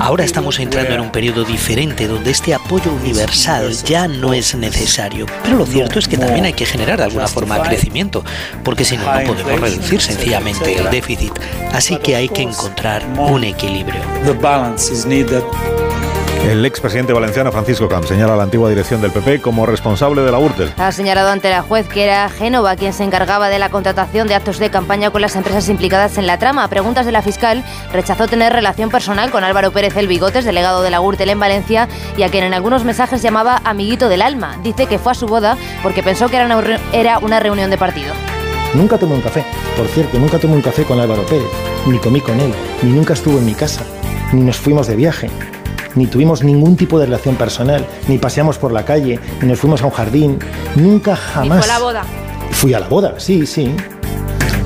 Ahora 0.00 0.24
estamos 0.24 0.58
entrando 0.58 0.94
en 0.94 1.00
un 1.00 1.06
periodo 1.10 1.19
diferente 1.20 2.08
donde 2.08 2.30
este 2.30 2.54
apoyo 2.54 2.92
universal 2.92 3.70
ya 3.84 4.08
no 4.08 4.32
es 4.32 4.54
necesario. 4.54 5.26
Pero 5.42 5.58
lo 5.58 5.66
cierto 5.66 5.98
es 5.98 6.08
que 6.08 6.16
también 6.16 6.46
hay 6.46 6.54
que 6.54 6.64
generar 6.64 6.98
de 6.98 7.04
alguna 7.04 7.28
forma 7.28 7.62
crecimiento, 7.62 8.24
porque 8.64 8.84
si 8.84 8.96
no, 8.96 9.04
no 9.04 9.24
podemos 9.24 9.60
reducir 9.60 10.00
sencillamente 10.00 10.78
el 10.78 10.90
déficit. 10.90 11.32
Así 11.72 11.98
que 11.98 12.16
hay 12.16 12.28
que 12.28 12.42
encontrar 12.42 13.04
un 13.18 13.44
equilibrio. 13.44 14.00
El 16.48 16.64
expresidente 16.64 17.12
valenciano 17.12 17.52
Francisco 17.52 17.86
Camp 17.86 18.06
señala 18.06 18.32
a 18.32 18.36
la 18.36 18.42
antigua 18.42 18.68
dirección 18.70 19.00
del 19.00 19.12
PP 19.12 19.40
como 19.40 19.66
responsable 19.66 20.22
de 20.22 20.32
la 20.32 20.38
Gürtel. 20.38 20.72
Ha 20.78 20.90
señalado 20.90 21.28
ante 21.30 21.48
la 21.50 21.62
juez 21.62 21.86
que 21.86 22.02
era 22.02 22.28
Génova 22.28 22.74
quien 22.76 22.92
se 22.92 23.04
encargaba 23.04 23.48
de 23.50 23.58
la 23.60 23.68
contratación 23.68 24.26
de 24.26 24.34
actos 24.34 24.58
de 24.58 24.68
campaña 24.70 25.10
con 25.10 25.20
las 25.20 25.36
empresas 25.36 25.68
implicadas 25.68 26.18
en 26.18 26.26
la 26.26 26.38
trama. 26.38 26.64
A 26.64 26.68
preguntas 26.68 27.06
de 27.06 27.12
la 27.12 27.22
fiscal, 27.22 27.62
rechazó 27.92 28.26
tener 28.26 28.52
relación 28.52 28.90
personal 28.90 29.30
con 29.30 29.44
Álvaro 29.44 29.70
Pérez 29.70 29.96
El 29.96 30.08
Bigotes, 30.08 30.44
delegado 30.44 30.82
de 30.82 30.90
la 30.90 30.98
Gürtel 30.98 31.30
en 31.30 31.38
Valencia, 31.38 31.88
y 32.16 32.22
a 32.24 32.30
quien 32.30 32.42
en 32.42 32.54
algunos 32.54 32.84
mensajes 32.84 33.22
llamaba 33.22 33.60
amiguito 33.64 34.08
del 34.08 34.22
alma. 34.22 34.56
Dice 34.64 34.86
que 34.86 34.98
fue 34.98 35.12
a 35.12 35.14
su 35.14 35.26
boda 35.26 35.56
porque 35.84 36.02
pensó 36.02 36.28
que 36.30 36.36
era 36.36 36.46
una, 36.46 36.60
reu- 36.60 36.80
era 36.92 37.18
una 37.18 37.38
reunión 37.38 37.70
de 37.70 37.78
partido. 37.78 38.12
Nunca 38.74 38.98
tomé 38.98 39.14
un 39.14 39.20
café. 39.20 39.44
Por 39.76 39.86
cierto, 39.88 40.18
nunca 40.18 40.38
tomé 40.38 40.54
un 40.54 40.62
café 40.62 40.84
con 40.84 40.98
Álvaro 40.98 41.22
Pérez, 41.26 41.48
ni 41.86 41.98
comí 41.98 42.20
con 42.20 42.40
él, 42.40 42.52
ni 42.82 42.90
nunca 42.90 43.12
estuvo 43.12 43.38
en 43.38 43.44
mi 43.44 43.54
casa, 43.54 43.82
ni 44.32 44.40
nos 44.40 44.56
fuimos 44.56 44.86
de 44.86 44.96
viaje, 44.96 45.28
ni 45.94 46.06
tuvimos 46.06 46.42
ningún 46.42 46.76
tipo 46.76 46.98
de 46.98 47.06
relación 47.06 47.36
personal, 47.36 47.86
ni 48.08 48.18
paseamos 48.18 48.58
por 48.58 48.72
la 48.72 48.84
calle, 48.84 49.18
ni 49.40 49.48
nos 49.48 49.58
fuimos 49.58 49.82
a 49.82 49.86
un 49.86 49.92
jardín, 49.92 50.38
nunca 50.76 51.16
jamás. 51.16 51.66
boda. 51.80 52.04
Fui 52.50 52.74
a 52.74 52.80
la 52.80 52.88
boda, 52.88 53.14
sí, 53.18 53.46
sí. 53.46 53.74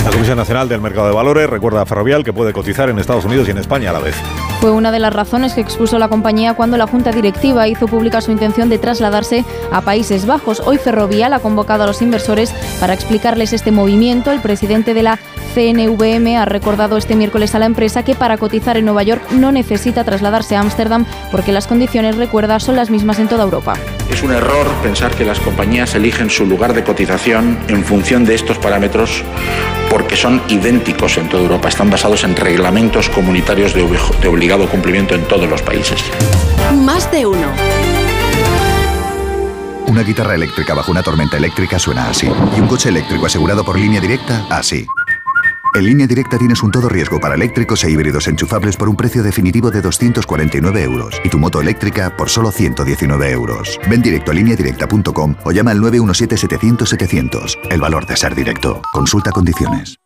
La 0.04 0.10
Comisión 0.10 0.36
Nacional 0.36 0.68
del 0.68 0.82
Mercado 0.82 1.06
de 1.06 1.14
Valores 1.14 1.48
recuerda 1.48 1.80
a 1.80 1.86
Ferrovial 1.86 2.24
que 2.24 2.32
puede 2.34 2.52
cotizar 2.52 2.90
en 2.90 2.98
Estados 2.98 3.24
Unidos 3.24 3.48
y 3.48 3.52
en 3.52 3.58
España 3.58 3.88
a 3.88 3.94
la 3.94 4.00
vez. 4.00 4.14
Fue 4.60 4.70
una 4.70 4.92
de 4.92 4.98
las 4.98 5.14
razones 5.14 5.54
que 5.54 5.62
expuso 5.62 5.98
la 5.98 6.08
compañía 6.08 6.52
cuando 6.52 6.76
la 6.76 6.86
Junta 6.86 7.10
Directiva 7.10 7.68
hizo 7.68 7.86
pública 7.86 8.20
su 8.20 8.30
intención 8.30 8.68
de 8.68 8.78
trasladarse 8.78 9.46
a 9.72 9.80
Países 9.80 10.26
Bajos. 10.26 10.60
Hoy 10.66 10.76
Ferrovial 10.76 11.32
ha 11.32 11.38
convocado 11.38 11.84
a 11.84 11.86
los 11.86 12.02
inversores 12.02 12.54
para 12.80 12.92
explicarles 12.92 13.54
este 13.54 13.72
movimiento. 13.72 14.30
El 14.30 14.40
presidente 14.40 14.92
de 14.92 15.04
la 15.04 15.18
CNVM 15.54 16.36
ha 16.36 16.44
recordado 16.44 16.96
este 16.96 17.14
miércoles 17.14 17.54
a 17.54 17.58
la 17.58 17.66
empresa 17.66 18.02
que 18.04 18.14
para 18.14 18.36
cotizar 18.38 18.76
en 18.76 18.84
Nueva 18.84 19.02
York 19.04 19.22
no 19.32 19.52
necesita 19.52 20.02
trasladarse 20.04 20.56
a 20.56 20.60
Ámsterdam 20.60 21.04
porque 21.30 21.52
las 21.52 21.66
condiciones, 21.66 22.16
recuerda, 22.16 22.58
son 22.60 22.76
las 22.76 22.90
mismas 22.90 23.18
en 23.20 23.28
toda 23.28 23.44
Europa. 23.44 23.74
Es 24.10 24.22
un 24.22 24.32
error 24.32 24.66
pensar 24.82 25.12
que 25.12 25.24
las 25.24 25.38
compañías 25.40 25.94
eligen 25.94 26.28
su 26.28 26.44
lugar 26.44 26.74
de 26.74 26.82
cotización 26.84 27.58
en 27.68 27.84
función 27.84 28.24
de 28.24 28.34
estos 28.34 28.58
parámetros 28.58 29.22
porque 29.90 30.16
son 30.16 30.42
idénticos 30.48 31.16
en 31.18 31.28
toda 31.28 31.42
Europa. 31.44 31.68
Están 31.68 31.88
basados 31.90 32.24
en 32.24 32.34
reglamentos 32.34 33.08
comunitarios 33.08 33.74
de 33.74 33.84
obli- 33.84 34.18
de 34.20 34.28
obligado 34.28 34.68
cumplimiento 34.68 35.14
en 35.14 35.22
todos 35.28 35.48
los 35.48 35.62
países. 35.62 36.02
Más 36.82 37.10
de 37.12 37.26
uno. 37.26 37.46
Una 39.86 40.02
guitarra 40.02 40.34
eléctrica 40.34 40.74
bajo 40.74 40.90
una 40.90 41.04
tormenta 41.04 41.36
eléctrica 41.36 41.78
suena 41.78 42.08
así. 42.08 42.26
Y 42.56 42.60
un 42.60 42.66
coche 42.66 42.88
eléctrico 42.88 43.26
asegurado 43.26 43.64
por 43.64 43.78
línea 43.78 44.00
directa, 44.00 44.44
así. 44.50 44.84
En 45.74 45.86
línea 45.86 46.06
directa 46.06 46.38
tienes 46.38 46.62
un 46.62 46.70
todo 46.70 46.88
riesgo 46.88 47.18
para 47.18 47.34
eléctricos 47.34 47.82
e 47.82 47.90
híbridos 47.90 48.28
enchufables 48.28 48.76
por 48.76 48.88
un 48.88 48.94
precio 48.94 49.24
definitivo 49.24 49.72
de 49.72 49.82
249 49.82 50.82
euros 50.84 51.20
y 51.24 51.28
tu 51.28 51.40
moto 51.40 51.60
eléctrica 51.60 52.16
por 52.16 52.30
solo 52.30 52.52
119 52.52 53.32
euros. 53.32 53.80
Ven 53.90 54.00
directo 54.00 54.30
a 54.30 54.34
lineadirecta.com 54.34 55.34
o 55.42 55.50
llama 55.50 55.72
al 55.72 55.80
917-700-700. 55.80 57.58
El 57.70 57.80
valor 57.80 58.06
de 58.06 58.16
ser 58.16 58.36
directo. 58.36 58.82
Consulta 58.92 59.32
condiciones. 59.32 59.98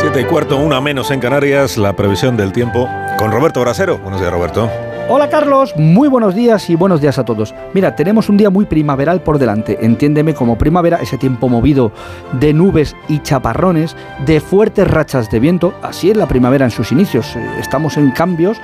Siete 0.00 0.20
y 0.20 0.24
cuarto, 0.26 0.58
una 0.58 0.80
menos 0.80 1.10
en 1.10 1.18
Canarias, 1.18 1.76
la 1.76 1.96
previsión 1.96 2.36
del 2.36 2.52
tiempo 2.52 2.88
con 3.18 3.32
Roberto 3.32 3.60
Brasero. 3.62 3.98
Buenos 3.98 4.20
días, 4.20 4.32
Roberto. 4.32 4.70
Hola 5.06 5.28
Carlos, 5.28 5.76
muy 5.76 6.08
buenos 6.08 6.34
días 6.34 6.70
y 6.70 6.76
buenos 6.76 7.02
días 7.02 7.18
a 7.18 7.26
todos. 7.26 7.54
Mira, 7.74 7.94
tenemos 7.94 8.30
un 8.30 8.38
día 8.38 8.48
muy 8.48 8.64
primaveral 8.64 9.20
por 9.20 9.38
delante. 9.38 9.76
Entiéndeme 9.82 10.32
como 10.32 10.56
primavera 10.56 10.96
ese 10.96 11.18
tiempo 11.18 11.50
movido 11.50 11.92
de 12.40 12.54
nubes 12.54 12.96
y 13.06 13.18
chaparrones, 13.18 13.94
de 14.24 14.40
fuertes 14.40 14.88
rachas 14.88 15.30
de 15.30 15.40
viento. 15.40 15.74
Así 15.82 16.10
es 16.10 16.16
la 16.16 16.26
primavera 16.26 16.64
en 16.64 16.70
sus 16.70 16.90
inicios. 16.90 17.36
Eh, 17.36 17.46
Estamos 17.60 17.98
en 17.98 18.12
cambios 18.12 18.56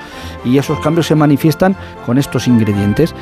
y 0.43 0.57
esos 0.57 0.79
cambios 0.79 1.05
se 1.05 1.13
manifiestan 1.13 1.75
con 2.07 2.17
estos 2.17 2.47
ingredientes. 2.47 3.13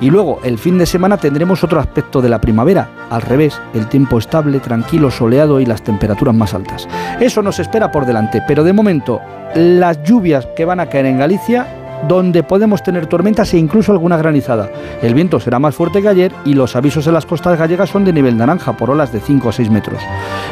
Y 0.00 0.10
luego, 0.10 0.40
el 0.42 0.58
fin 0.58 0.76
de 0.76 0.86
semana 0.86 1.16
tendremos 1.16 1.62
otro 1.62 1.78
aspecto 1.78 2.20
de 2.20 2.28
la 2.28 2.40
primavera. 2.40 2.90
Al 3.08 3.22
revés, 3.22 3.56
el 3.74 3.86
tiempo 3.86 4.18
estable, 4.18 4.58
tranquilo, 4.58 5.12
soleado 5.12 5.60
y 5.60 5.66
las 5.66 5.82
temperaturas 5.84 6.34
más 6.34 6.54
altas. 6.54 6.88
Eso 7.20 7.40
nos 7.40 7.60
espera 7.60 7.92
por 7.92 8.04
delante, 8.04 8.42
pero 8.48 8.64
de 8.64 8.72
momento, 8.72 9.20
las 9.54 10.02
lluvias 10.02 10.48
que 10.56 10.64
van 10.64 10.80
a 10.80 10.86
caer 10.86 11.06
en 11.06 11.18
Galicia 11.18 11.83
donde 12.08 12.42
podemos 12.42 12.82
tener 12.82 13.06
tormentas 13.06 13.52
e 13.54 13.58
incluso 13.58 13.92
alguna 13.92 14.16
granizada. 14.16 14.70
El 15.02 15.14
viento 15.14 15.40
será 15.40 15.58
más 15.58 15.74
fuerte 15.74 16.02
que 16.02 16.08
ayer 16.08 16.32
y 16.44 16.54
los 16.54 16.76
avisos 16.76 17.06
en 17.06 17.14
las 17.14 17.26
costas 17.26 17.58
gallegas 17.58 17.90
son 17.90 18.04
de 18.04 18.12
nivel 18.12 18.36
naranja 18.36 18.74
por 18.74 18.90
olas 18.90 19.12
de 19.12 19.20
5 19.20 19.48
a 19.48 19.52
6 19.52 19.70
metros. 19.70 20.00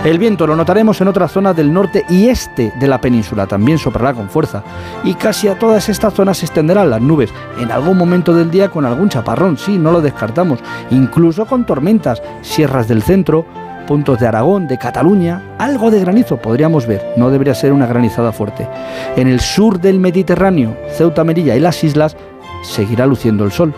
El 0.05 0.19
viento 0.19 0.47
lo 0.47 0.57
notaremos 0.57 1.01
en 1.01 1.09
otras 1.09 1.33
zonas 1.33 1.57
del 1.57 1.73
norte 1.73 2.05
y 2.09 2.29
este 2.29 2.73
de 2.79 2.89
la 2.89 3.01
península, 3.01 3.47
también 3.47 3.79
soplará 3.79 4.15
con 4.15 4.29
fuerza. 4.29 4.63
Y 5.05 5.15
casi 5.15 5.49
a 5.49 5.59
todas 5.59 5.89
estas 5.89 6.15
zonas 6.15 6.39
se 6.39 6.47
extenderán 6.47 6.91
las 6.91 7.01
nubes, 7.01 7.31
en 7.61 7.71
algún 7.71 7.97
momento 7.99 8.35
del 8.35 8.51
día 8.51 8.69
con 8.69 8.85
algún 8.85 9.09
chaparrón, 9.09 9.59
sí, 9.59 9.79
no 9.79 9.93
lo 9.93 10.01
descartamos, 10.01 10.61
incluso 10.91 11.47
con 11.47 11.67
tormentas, 11.67 12.23
sierras 12.43 12.89
del 12.89 13.03
centro, 13.03 13.47
puntos 13.83 14.19
de 14.19 14.27
Aragón, 14.27 14.67
de 14.69 14.79
Cataluña, 14.79 15.43
algo 15.59 15.91
de 15.91 16.01
granizo 16.01 16.37
podríamos 16.37 16.87
ver, 16.87 17.03
no 17.17 17.31
debería 17.31 17.55
ser 17.55 17.73
una 17.73 17.87
granizada 17.87 18.33
fuerte. 18.33 18.69
En 19.17 19.29
el 19.29 19.41
sur 19.41 19.81
del 19.81 20.01
Mediterráneo, 20.01 20.77
Ceuta, 20.91 21.25
Melilla 21.25 21.57
y 21.57 21.61
las 21.61 21.83
islas, 21.85 22.17
seguirá 22.63 23.07
luciendo 23.07 23.45
el 23.45 23.53
sol. 23.53 23.75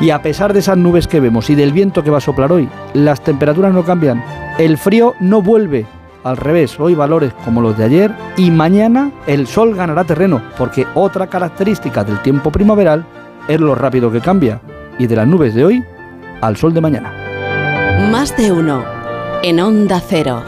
Y 0.00 0.10
a 0.10 0.22
pesar 0.22 0.52
de 0.52 0.60
esas 0.60 0.76
nubes 0.76 1.06
que 1.06 1.20
vemos 1.20 1.50
y 1.50 1.54
del 1.54 1.72
viento 1.72 2.02
que 2.02 2.10
va 2.10 2.18
a 2.18 2.22
soplar 2.22 2.52
hoy, 2.52 2.68
las 2.94 3.20
temperaturas 3.20 3.72
no 3.72 3.84
cambian, 3.84 4.22
el 4.58 4.78
frío 4.78 5.14
no 5.20 5.42
vuelve. 5.42 5.86
Al 6.22 6.36
revés, 6.36 6.78
hoy 6.78 6.94
valores 6.94 7.32
como 7.44 7.62
los 7.62 7.78
de 7.78 7.84
ayer 7.84 8.12
y 8.36 8.50
mañana 8.50 9.10
el 9.26 9.46
sol 9.46 9.74
ganará 9.74 10.04
terreno, 10.04 10.42
porque 10.58 10.86
otra 10.94 11.28
característica 11.28 12.04
del 12.04 12.20
tiempo 12.20 12.50
primaveral 12.50 13.04
es 13.48 13.58
lo 13.60 13.74
rápido 13.74 14.12
que 14.12 14.20
cambia, 14.20 14.60
y 14.98 15.06
de 15.06 15.16
las 15.16 15.26
nubes 15.26 15.54
de 15.54 15.64
hoy 15.64 15.84
al 16.42 16.56
sol 16.56 16.74
de 16.74 16.80
mañana. 16.80 17.12
Más 18.10 18.36
de 18.36 18.52
uno. 18.52 18.99
En 19.42 19.58
Onda 19.58 20.02
Cero. 20.06 20.44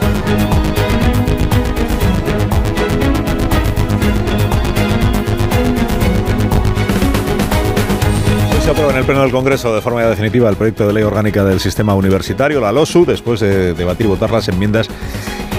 Se 8.63 8.69
aprueba 8.69 8.91
en 8.91 8.97
el 8.97 9.03
Pleno 9.03 9.21
del 9.23 9.31
Congreso 9.31 9.73
de 9.73 9.81
forma 9.81 10.03
definitiva 10.03 10.47
el 10.49 10.55
proyecto 10.55 10.85
de 10.85 10.93
ley 10.93 11.03
orgánica 11.03 11.43
del 11.43 11.59
sistema 11.59 11.95
universitario, 11.95 12.61
la 12.61 12.71
LOSU, 12.71 13.05
después 13.05 13.39
de 13.39 13.73
debatir 13.73 14.05
y 14.05 14.09
votar 14.09 14.29
las 14.29 14.47
enmiendas 14.47 14.87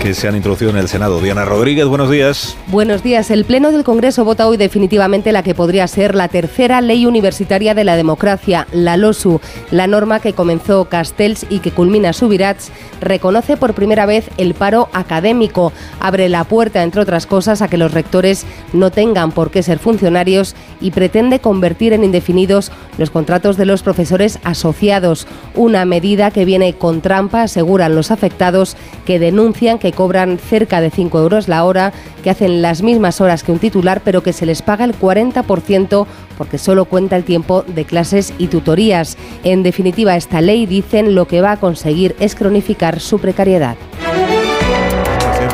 que 0.04 0.12
se 0.12 0.28
han 0.28 0.36
introducido 0.36 0.70
en 0.70 0.76
el 0.76 0.86
Senado. 0.86 1.18
Diana 1.18 1.46
Rodríguez, 1.46 1.86
buenos 1.86 2.10
días. 2.10 2.58
Buenos 2.66 3.02
días. 3.02 3.30
El 3.30 3.46
Pleno 3.46 3.72
del 3.72 3.84
Congreso 3.84 4.22
vota 4.22 4.46
hoy 4.46 4.58
definitivamente 4.58 5.32
la 5.32 5.42
que 5.42 5.54
podría 5.54 5.88
ser 5.88 6.14
la 6.14 6.28
tercera 6.28 6.82
ley 6.82 7.06
universitaria 7.06 7.72
de 7.72 7.84
la 7.84 7.96
democracia, 7.96 8.66
la 8.70 8.98
LOSU. 8.98 9.40
La 9.70 9.86
norma 9.86 10.20
que 10.20 10.34
comenzó 10.34 10.84
Castells 10.90 11.46
y 11.48 11.60
que 11.60 11.70
culmina 11.70 12.12
Subirats 12.12 12.70
reconoce 13.00 13.56
por 13.56 13.72
primera 13.72 14.04
vez 14.04 14.28
el 14.36 14.52
paro 14.52 14.90
académico. 14.92 15.72
Abre 16.00 16.28
la 16.28 16.44
puerta, 16.44 16.82
entre 16.82 17.00
otras 17.00 17.24
cosas, 17.24 17.62
a 17.62 17.68
que 17.68 17.78
los 17.78 17.94
rectores 17.94 18.44
no 18.74 18.90
tengan 18.90 19.32
por 19.32 19.50
qué 19.50 19.62
ser 19.62 19.78
funcionarios 19.78 20.54
y 20.82 20.90
pretende 20.90 21.38
convertir 21.38 21.94
en 21.94 22.04
indefinidos 22.04 22.72
los 22.98 23.08
contratos 23.08 23.56
de 23.56 23.64
los 23.64 23.82
profesores 23.82 24.38
asociados. 24.44 25.26
Una 25.54 25.86
medida 25.86 26.30
que 26.30 26.44
viene 26.44 26.74
con 26.74 27.00
trampa, 27.00 27.44
aseguran 27.44 27.94
los 27.94 28.10
afectados, 28.10 28.76
que 29.06 29.18
denuncian 29.18 29.78
que 29.78 29.93
cobran 29.94 30.38
cerca 30.38 30.80
de 30.80 30.90
5 30.90 31.18
euros 31.18 31.48
la 31.48 31.64
hora, 31.64 31.92
que 32.22 32.30
hacen 32.30 32.62
las 32.62 32.82
mismas 32.82 33.20
horas 33.20 33.42
que 33.42 33.52
un 33.52 33.58
titular, 33.58 34.02
pero 34.04 34.22
que 34.22 34.32
se 34.32 34.46
les 34.46 34.62
paga 34.62 34.84
el 34.84 34.98
40% 34.98 36.06
porque 36.36 36.58
solo 36.58 36.84
cuenta 36.84 37.16
el 37.16 37.24
tiempo 37.24 37.62
de 37.62 37.84
clases 37.84 38.32
y 38.38 38.48
tutorías. 38.48 39.16
En 39.44 39.62
definitiva, 39.62 40.16
esta 40.16 40.40
ley, 40.40 40.66
dicen, 40.66 41.14
lo 41.14 41.26
que 41.26 41.40
va 41.40 41.52
a 41.52 41.60
conseguir 41.60 42.16
es 42.20 42.34
cronificar 42.34 43.00
su 43.00 43.18
precariedad. 43.18 43.76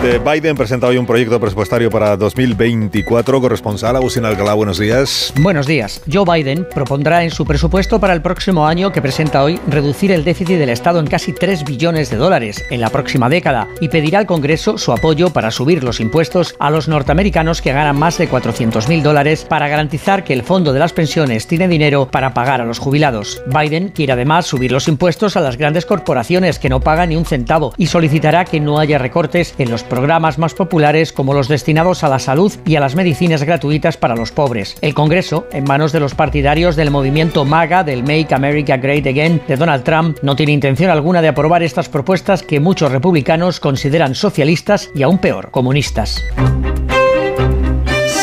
Biden 0.01 0.57
presenta 0.57 0.87
hoy 0.87 0.97
un 0.97 1.05
proyecto 1.05 1.39
presupuestario 1.39 1.91
para 1.91 2.17
2024. 2.17 3.39
Corresponsal 3.39 3.97
Agustín 3.97 4.25
Alcalá, 4.25 4.55
buenos 4.55 4.79
días. 4.79 5.31
Buenos 5.39 5.67
días. 5.67 6.01
Joe 6.11 6.25
Biden 6.25 6.67
propondrá 6.75 7.23
en 7.23 7.31
su 7.31 7.45
presupuesto 7.45 8.01
para 8.01 8.15
el 8.15 8.23
próximo 8.23 8.67
año 8.67 8.93
que 8.93 9.03
presenta 9.03 9.45
hoy 9.45 9.61
reducir 9.69 10.11
el 10.11 10.25
déficit 10.25 10.57
del 10.57 10.71
Estado 10.71 11.01
en 11.01 11.07
casi 11.07 11.35
3 11.35 11.65
billones 11.65 12.09
de 12.09 12.17
dólares 12.17 12.65
en 12.71 12.81
la 12.81 12.89
próxima 12.89 13.29
década 13.29 13.69
y 13.83 13.91
pedirá 13.91 14.21
al 14.21 14.27
Congreso 14.27 14.79
su 14.79 14.91
apoyo 14.91 15.35
para 15.35 15.51
subir 15.51 15.85
los 15.85 16.01
impuestos 16.01 16.55
a 16.59 16.71
los 16.71 16.89
norteamericanos 16.89 17.61
que 17.61 17.75
ganan 17.75 17.99
más 17.99 18.17
de 18.17 18.27
400 18.27 18.89
mil 18.89 19.03
dólares 19.03 19.45
para 19.47 19.69
garantizar 19.69 20.25
que 20.25 20.33
el 20.33 20.45
fondo 20.45 20.73
de 20.73 20.79
las 20.79 20.95
pensiones 20.95 21.47
tiene 21.47 21.69
dinero 21.69 22.09
para 22.11 22.33
pagar 22.33 22.63
a 22.63 22.65
los 22.65 22.79
jubilados. 22.79 23.43
Biden 23.47 23.91
quiere 23.91 24.15
además 24.15 24.47
subir 24.47 24.73
los 24.73 24.89
impuestos 24.89 25.37
a 25.37 25.43
las 25.43 25.59
grandes 25.59 25.85
corporaciones 25.85 26.59
que 26.59 26.71
no 26.71 26.81
pagan 26.81 27.11
ni 27.11 27.17
un 27.17 27.27
centavo 27.27 27.75
y 27.77 27.89
solicitará 27.89 28.47
que 28.47 28.61
no 28.61 28.79
haya 28.79 28.97
recortes 28.97 29.55
en 29.59 29.71
los 29.71 29.85
programas 29.91 30.39
más 30.39 30.55
populares 30.55 31.13
como 31.13 31.35
los 31.35 31.49
destinados 31.49 32.03
a 32.03 32.09
la 32.09 32.19
salud 32.19 32.51
y 32.65 32.77
a 32.77 32.81
las 32.81 32.95
medicinas 32.95 33.43
gratuitas 33.43 33.99
para 33.99 34.17
los 34.17 34.33
pobres. 34.33 34.79
El 34.81 34.95
Congreso, 34.95 35.47
en 35.53 35.65
manos 35.65 35.93
de 35.93 36.01
los 36.01 36.15
partidarios 36.15 36.77
del 36.77 36.91
movimiento 36.91 37.45
MAGA 37.45 37.85
del 37.85 38.03
Make 38.03 38.35
America 38.35 38.79
Great 38.79 39.07
Again 39.07 39.43
de 39.47 39.57
Donald 39.57 39.85
Trump, 39.85 40.17
no 40.23 40.35
tiene 40.35 40.53
intención 40.53 40.91
alguna 40.91 41.21
de 41.21 41.29
aprobar 41.29 41.63
estas 41.63 41.91
propuestas 41.91 42.43
que 42.43 42.61
muchos 42.61 42.91
republicanos 42.91 43.61
consideran 43.61 44.15
socialistas 44.15 44.91
y 44.95 45.03
aún 45.03 45.19
peor, 45.19 45.51
comunistas. 45.51 46.23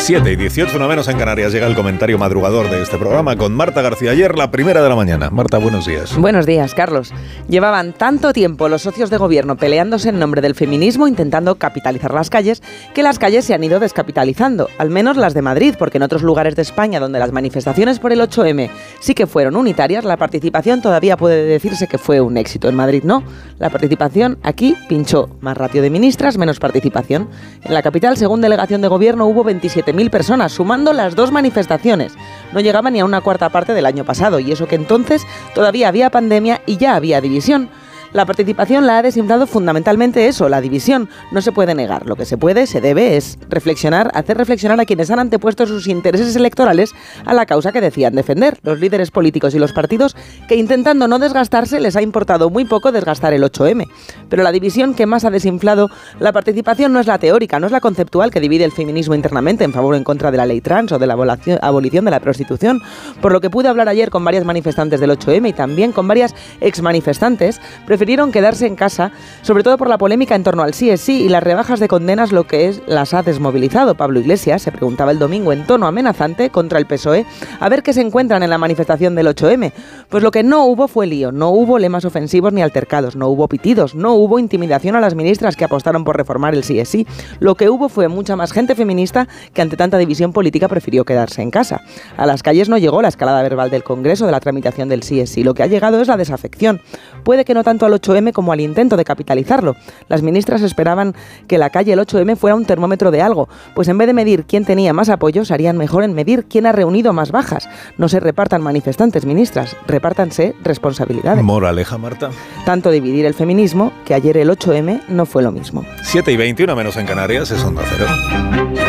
7 0.08 0.32
y 0.32 0.36
18, 0.36 0.74
una 0.74 0.88
menos 0.88 1.06
en 1.08 1.18
Canarias, 1.18 1.52
llega 1.52 1.66
el 1.66 1.74
comentario 1.74 2.16
madrugador 2.16 2.70
de 2.70 2.80
este 2.80 2.96
programa 2.96 3.36
con 3.36 3.54
Marta 3.54 3.82
García 3.82 4.12
ayer, 4.12 4.38
la 4.38 4.50
primera 4.50 4.82
de 4.82 4.88
la 4.88 4.96
mañana. 4.96 5.28
Marta, 5.28 5.58
buenos 5.58 5.84
días. 5.84 6.16
Buenos 6.16 6.46
días, 6.46 6.74
Carlos. 6.74 7.12
Llevaban 7.46 7.92
tanto 7.92 8.32
tiempo 8.32 8.70
los 8.70 8.80
socios 8.80 9.10
de 9.10 9.18
gobierno 9.18 9.58
peleándose 9.58 10.08
en 10.08 10.18
nombre 10.18 10.40
del 10.40 10.54
feminismo, 10.54 11.08
intentando 11.08 11.56
capitalizar 11.56 12.14
las 12.14 12.30
calles, 12.30 12.62
que 12.94 13.02
las 13.02 13.18
calles 13.18 13.44
se 13.44 13.52
han 13.52 13.62
ido 13.62 13.80
descapitalizando, 13.80 14.70
al 14.78 14.88
menos 14.88 15.18
las 15.18 15.34
de 15.34 15.42
Madrid, 15.42 15.74
porque 15.78 15.98
en 15.98 16.04
otros 16.04 16.22
lugares 16.22 16.56
de 16.56 16.62
España 16.62 17.00
donde 17.00 17.18
las 17.18 17.32
manifestaciones 17.32 17.98
por 17.98 18.10
el 18.10 18.22
8M 18.22 18.70
sí 19.00 19.14
que 19.14 19.26
fueron 19.26 19.56
unitarias, 19.56 20.06
la 20.06 20.16
participación 20.16 20.80
todavía 20.80 21.18
puede 21.18 21.44
decirse 21.44 21.86
que 21.86 21.98
fue 21.98 22.22
un 22.22 22.38
éxito. 22.38 22.70
En 22.70 22.76
Madrid 22.76 23.02
no. 23.04 23.24
La 23.58 23.68
participación 23.68 24.38
aquí 24.42 24.74
pinchó. 24.88 25.28
Más 25.42 25.58
ratio 25.58 25.82
de 25.82 25.90
ministras, 25.90 26.38
menos 26.38 26.60
participación. 26.60 27.28
En 27.62 27.74
la 27.74 27.82
capital, 27.82 28.16
según 28.16 28.40
delegación 28.40 28.80
de 28.80 28.88
gobierno, 28.88 29.26
hubo 29.26 29.44
27 29.44 29.97
personas, 30.10 30.52
sumando 30.52 30.92
las 30.92 31.16
dos 31.16 31.32
manifestaciones. 31.32 32.14
No 32.52 32.60
llegaba 32.60 32.90
ni 32.90 33.00
a 33.00 33.04
una 33.04 33.20
cuarta 33.20 33.48
parte 33.48 33.74
del 33.74 33.86
año 33.86 34.04
pasado, 34.04 34.38
y 34.38 34.52
eso 34.52 34.68
que 34.68 34.76
entonces 34.76 35.26
todavía 35.54 35.88
había 35.88 36.10
pandemia 36.10 36.62
y 36.64 36.76
ya 36.76 36.94
había 36.94 37.20
división. 37.20 37.68
La 38.12 38.24
participación 38.24 38.86
la 38.86 38.98
ha 38.98 39.02
desinflado 39.02 39.46
fundamentalmente 39.46 40.28
eso, 40.28 40.48
la 40.48 40.62
división. 40.62 41.10
No 41.30 41.42
se 41.42 41.52
puede 41.52 41.74
negar. 41.74 42.06
Lo 42.06 42.16
que 42.16 42.24
se 42.24 42.38
puede, 42.38 42.66
se 42.66 42.80
debe, 42.80 43.18
es 43.18 43.38
reflexionar, 43.50 44.10
hacer 44.14 44.38
reflexionar 44.38 44.80
a 44.80 44.86
quienes 44.86 45.10
han 45.10 45.18
antepuesto 45.18 45.66
sus 45.66 45.86
intereses 45.86 46.34
electorales 46.34 46.94
a 47.26 47.34
la 47.34 47.44
causa 47.44 47.70
que 47.70 47.82
decían 47.82 48.14
defender. 48.14 48.58
Los 48.62 48.80
líderes 48.80 49.10
políticos 49.10 49.54
y 49.54 49.58
los 49.58 49.74
partidos 49.74 50.16
que 50.48 50.56
intentando 50.56 51.06
no 51.06 51.18
desgastarse 51.18 51.80
les 51.80 51.96
ha 51.96 52.02
importado 52.02 52.48
muy 52.48 52.64
poco 52.64 52.92
desgastar 52.92 53.34
el 53.34 53.42
8M. 53.42 53.86
Pero 54.30 54.42
la 54.42 54.52
división 54.52 54.94
que 54.94 55.04
más 55.04 55.26
ha 55.26 55.30
desinflado 55.30 55.90
la 56.18 56.32
participación 56.32 56.94
no 56.94 57.00
es 57.00 57.06
la 57.06 57.18
teórica, 57.18 57.60
no 57.60 57.66
es 57.66 57.72
la 57.72 57.80
conceptual 57.80 58.30
que 58.30 58.40
divide 58.40 58.64
el 58.64 58.72
feminismo 58.72 59.14
internamente 59.14 59.64
en 59.64 59.72
favor 59.74 59.92
o 59.92 59.96
en 59.98 60.04
contra 60.04 60.30
de 60.30 60.38
la 60.38 60.46
ley 60.46 60.62
trans 60.62 60.92
o 60.92 60.98
de 60.98 61.06
la 61.06 61.12
abolición 61.60 62.04
de 62.06 62.10
la 62.10 62.20
prostitución. 62.20 62.80
Por 63.20 63.32
lo 63.32 63.42
que 63.42 63.50
pude 63.50 63.68
hablar 63.68 63.88
ayer 63.88 64.08
con 64.08 64.24
varias 64.24 64.46
manifestantes 64.46 64.98
del 64.98 65.10
8M 65.10 65.50
y 65.50 65.52
también 65.52 65.92
con 65.92 66.08
varias 66.08 66.34
ex 66.62 66.80
manifestantes, 66.80 67.60
prefirieron 67.98 68.30
quedarse 68.30 68.64
en 68.64 68.76
casa, 68.76 69.10
sobre 69.42 69.64
todo 69.64 69.76
por 69.76 69.88
la 69.88 69.98
polémica 69.98 70.36
en 70.36 70.44
torno 70.44 70.62
al 70.62 70.72
sí 70.72 70.88
es 70.88 71.00
sí 71.00 71.24
y 71.24 71.28
las 71.28 71.42
rebajas 71.42 71.80
de 71.80 71.88
condenas, 71.88 72.30
lo 72.30 72.46
que 72.46 72.68
es 72.68 72.80
las 72.86 73.12
ha 73.12 73.24
desmovilizado. 73.24 73.96
Pablo 73.96 74.20
Iglesias 74.20 74.62
se 74.62 74.70
preguntaba 74.70 75.10
el 75.10 75.18
domingo 75.18 75.52
en 75.52 75.66
tono 75.66 75.88
amenazante 75.88 76.50
contra 76.50 76.78
el 76.78 76.86
PSOE 76.86 77.26
a 77.58 77.68
ver 77.68 77.82
qué 77.82 77.92
se 77.92 78.00
encuentran 78.00 78.44
en 78.44 78.50
la 78.50 78.58
manifestación 78.58 79.16
del 79.16 79.26
8M. 79.26 79.72
Pues 80.08 80.22
lo 80.22 80.30
que 80.30 80.44
no 80.44 80.64
hubo 80.66 80.86
fue 80.86 81.08
lío, 81.08 81.32
no 81.32 81.48
hubo 81.48 81.76
lemas 81.80 82.04
ofensivos 82.04 82.52
ni 82.52 82.62
altercados, 82.62 83.16
no 83.16 83.26
hubo 83.26 83.48
pitidos, 83.48 83.96
no 83.96 84.14
hubo 84.14 84.38
intimidación 84.38 84.94
a 84.94 85.00
las 85.00 85.16
ministras 85.16 85.56
que 85.56 85.64
apostaron 85.64 86.04
por 86.04 86.16
reformar 86.16 86.54
el 86.54 86.62
sí 86.62 86.78
es 86.78 86.88
sí. 86.88 87.04
Lo 87.40 87.56
que 87.56 87.68
hubo 87.68 87.88
fue 87.88 88.06
mucha 88.06 88.36
más 88.36 88.52
gente 88.52 88.76
feminista 88.76 89.26
que 89.52 89.62
ante 89.62 89.76
tanta 89.76 89.98
división 89.98 90.32
política 90.32 90.68
prefirió 90.68 91.04
quedarse 91.04 91.42
en 91.42 91.50
casa. 91.50 91.80
A 92.16 92.26
las 92.26 92.44
calles 92.44 92.68
no 92.68 92.78
llegó 92.78 93.02
la 93.02 93.08
escalada 93.08 93.42
verbal 93.42 93.70
del 93.70 93.82
Congreso 93.82 94.24
de 94.24 94.30
la 94.30 94.38
tramitación 94.38 94.88
del 94.88 95.02
sí 95.02 95.18
es 95.18 95.30
sí. 95.30 95.42
Lo 95.42 95.54
que 95.54 95.64
ha 95.64 95.66
llegado 95.66 96.00
es 96.00 96.06
la 96.06 96.16
desafección. 96.16 96.80
Puede 97.24 97.44
que 97.44 97.54
no 97.54 97.64
tanto 97.64 97.87
al 97.88 98.00
8M 98.00 98.32
como 98.32 98.52
al 98.52 98.60
intento 98.60 98.96
de 98.96 99.04
capitalizarlo. 99.04 99.76
Las 100.08 100.22
ministras 100.22 100.62
esperaban 100.62 101.14
que 101.46 101.58
la 101.58 101.70
calle 101.70 101.92
el 101.92 101.98
8M 101.98 102.36
fuera 102.36 102.54
un 102.54 102.64
termómetro 102.64 103.10
de 103.10 103.22
algo, 103.22 103.48
pues 103.74 103.88
en 103.88 103.98
vez 103.98 104.06
de 104.06 104.14
medir 104.14 104.44
quién 104.44 104.64
tenía 104.64 104.92
más 104.92 105.08
apoyos, 105.08 105.50
harían 105.50 105.76
mejor 105.76 106.04
en 106.04 106.14
medir 106.14 106.44
quién 106.44 106.66
ha 106.66 106.72
reunido 106.72 107.12
más 107.12 107.32
bajas. 107.32 107.68
No 107.96 108.08
se 108.08 108.20
repartan 108.20 108.62
manifestantes, 108.62 109.26
ministras, 109.26 109.76
repártanse 109.86 110.54
responsabilidades. 110.62 111.42
Moraleja, 111.42 111.98
Marta. 111.98 112.30
Tanto 112.64 112.90
dividir 112.90 113.26
el 113.26 113.34
feminismo 113.34 113.92
que 114.04 114.14
ayer 114.14 114.36
el 114.36 114.50
8M 114.50 115.02
no 115.08 115.26
fue 115.26 115.42
lo 115.42 115.52
mismo. 115.52 115.84
7 116.02 116.30
y 116.32 116.36
21 116.36 116.76
menos 116.76 116.96
en 116.96 117.06
Canarias 117.06 117.50
es 117.50 117.64
Onda 117.64 117.82
Cero. 117.88 118.87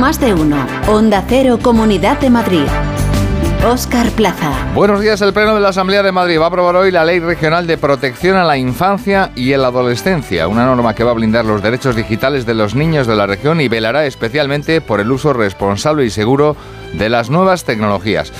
Más 0.00 0.20
de 0.20 0.34
uno. 0.34 0.66
Onda 0.88 1.24
Cero, 1.26 1.58
Comunidad 1.62 2.20
de 2.20 2.28
Madrid. 2.28 2.66
Oscar 3.66 4.10
Plaza. 4.10 4.52
Buenos 4.74 5.00
días. 5.00 5.22
El 5.22 5.32
Pleno 5.32 5.54
de 5.54 5.60
la 5.60 5.70
Asamblea 5.70 6.02
de 6.02 6.12
Madrid 6.12 6.38
va 6.38 6.44
a 6.44 6.48
aprobar 6.48 6.76
hoy 6.76 6.90
la 6.90 7.04
Ley 7.04 7.18
Regional 7.18 7.66
de 7.66 7.78
Protección 7.78 8.36
a 8.36 8.44
la 8.44 8.58
Infancia 8.58 9.32
y 9.34 9.56
la 9.56 9.68
Adolescencia, 9.68 10.48
una 10.48 10.66
norma 10.66 10.94
que 10.94 11.02
va 11.02 11.12
a 11.12 11.14
blindar 11.14 11.46
los 11.46 11.62
derechos 11.62 11.96
digitales 11.96 12.44
de 12.44 12.52
los 12.52 12.74
niños 12.74 13.06
de 13.06 13.16
la 13.16 13.26
región 13.26 13.60
y 13.62 13.68
velará 13.68 14.04
especialmente 14.04 14.82
por 14.82 15.00
el 15.00 15.10
uso 15.10 15.32
responsable 15.32 16.04
y 16.04 16.10
seguro 16.10 16.56
de 16.92 17.08
las 17.08 17.30
nuevas 17.30 17.64
tecnologías. 17.64 18.32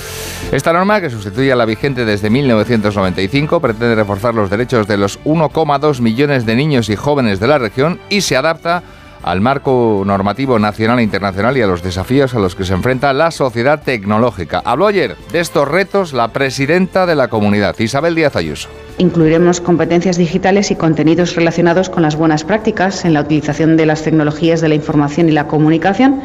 Esta 0.52 0.74
norma, 0.74 1.00
que 1.00 1.10
sustituye 1.10 1.52
a 1.52 1.56
la 1.56 1.64
vigente 1.64 2.04
desde 2.04 2.28
1995, 2.28 3.60
pretende 3.60 3.94
reforzar 3.94 4.34
los 4.34 4.50
derechos 4.50 4.86
de 4.86 4.98
los 4.98 5.18
1,2 5.24 6.00
millones 6.00 6.44
de 6.44 6.54
niños 6.54 6.90
y 6.90 6.96
jóvenes 6.96 7.40
de 7.40 7.46
la 7.48 7.58
región 7.58 7.98
y 8.10 8.20
se 8.20 8.36
adapta 8.36 8.82
al 9.22 9.40
marco 9.40 10.02
normativo 10.04 10.58
nacional 10.58 10.98
e 10.98 11.02
internacional 11.02 11.56
y 11.56 11.62
a 11.62 11.66
los 11.66 11.82
desafíos 11.82 12.34
a 12.34 12.38
los 12.38 12.54
que 12.54 12.64
se 12.64 12.74
enfrenta 12.74 13.12
la 13.12 13.30
sociedad 13.30 13.82
tecnológica. 13.82 14.62
Habló 14.64 14.86
ayer 14.86 15.16
de 15.32 15.40
estos 15.40 15.68
retos 15.68 16.12
la 16.12 16.28
presidenta 16.28 17.06
de 17.06 17.14
la 17.14 17.28
comunidad, 17.28 17.78
Isabel 17.78 18.14
Díaz 18.14 18.36
Ayuso. 18.36 18.68
Incluiremos 18.98 19.60
competencias 19.60 20.16
digitales 20.16 20.70
y 20.70 20.76
contenidos 20.76 21.36
relacionados 21.36 21.90
con 21.90 22.02
las 22.02 22.16
buenas 22.16 22.44
prácticas 22.44 23.04
en 23.04 23.12
la 23.12 23.20
utilización 23.20 23.76
de 23.76 23.86
las 23.86 24.02
tecnologías 24.02 24.60
de 24.60 24.68
la 24.68 24.74
información 24.74 25.28
y 25.28 25.32
la 25.32 25.46
comunicación 25.46 26.22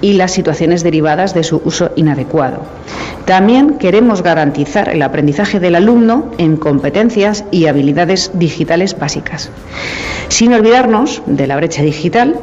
y 0.00 0.14
las 0.14 0.32
situaciones 0.32 0.82
derivadas 0.82 1.34
de 1.34 1.44
su 1.44 1.60
uso 1.64 1.90
inadecuado. 1.96 2.62
También 3.24 3.78
queremos 3.78 4.22
garantizar 4.22 4.88
el 4.88 5.02
aprendizaje 5.02 5.60
del 5.60 5.74
alumno 5.74 6.30
en 6.38 6.56
competencias 6.56 7.44
y 7.50 7.66
habilidades 7.66 8.30
digitales 8.34 8.98
básicas, 8.98 9.50
sin 10.28 10.52
olvidarnos 10.52 11.22
de 11.26 11.46
la 11.46 11.56
brecha 11.56 11.82
digital 11.82 12.38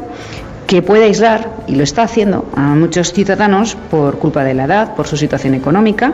que 0.67 0.81
puede 0.81 1.05
aislar, 1.05 1.49
y 1.67 1.75
lo 1.75 1.83
está 1.83 2.03
haciendo, 2.03 2.45
a 2.55 2.75
muchos 2.75 3.13
ciudadanos 3.13 3.77
por 3.89 4.19
culpa 4.19 4.43
de 4.43 4.53
la 4.53 4.65
edad, 4.65 4.95
por 4.95 5.07
su 5.07 5.15
situación 5.15 5.53
económica, 5.53 6.13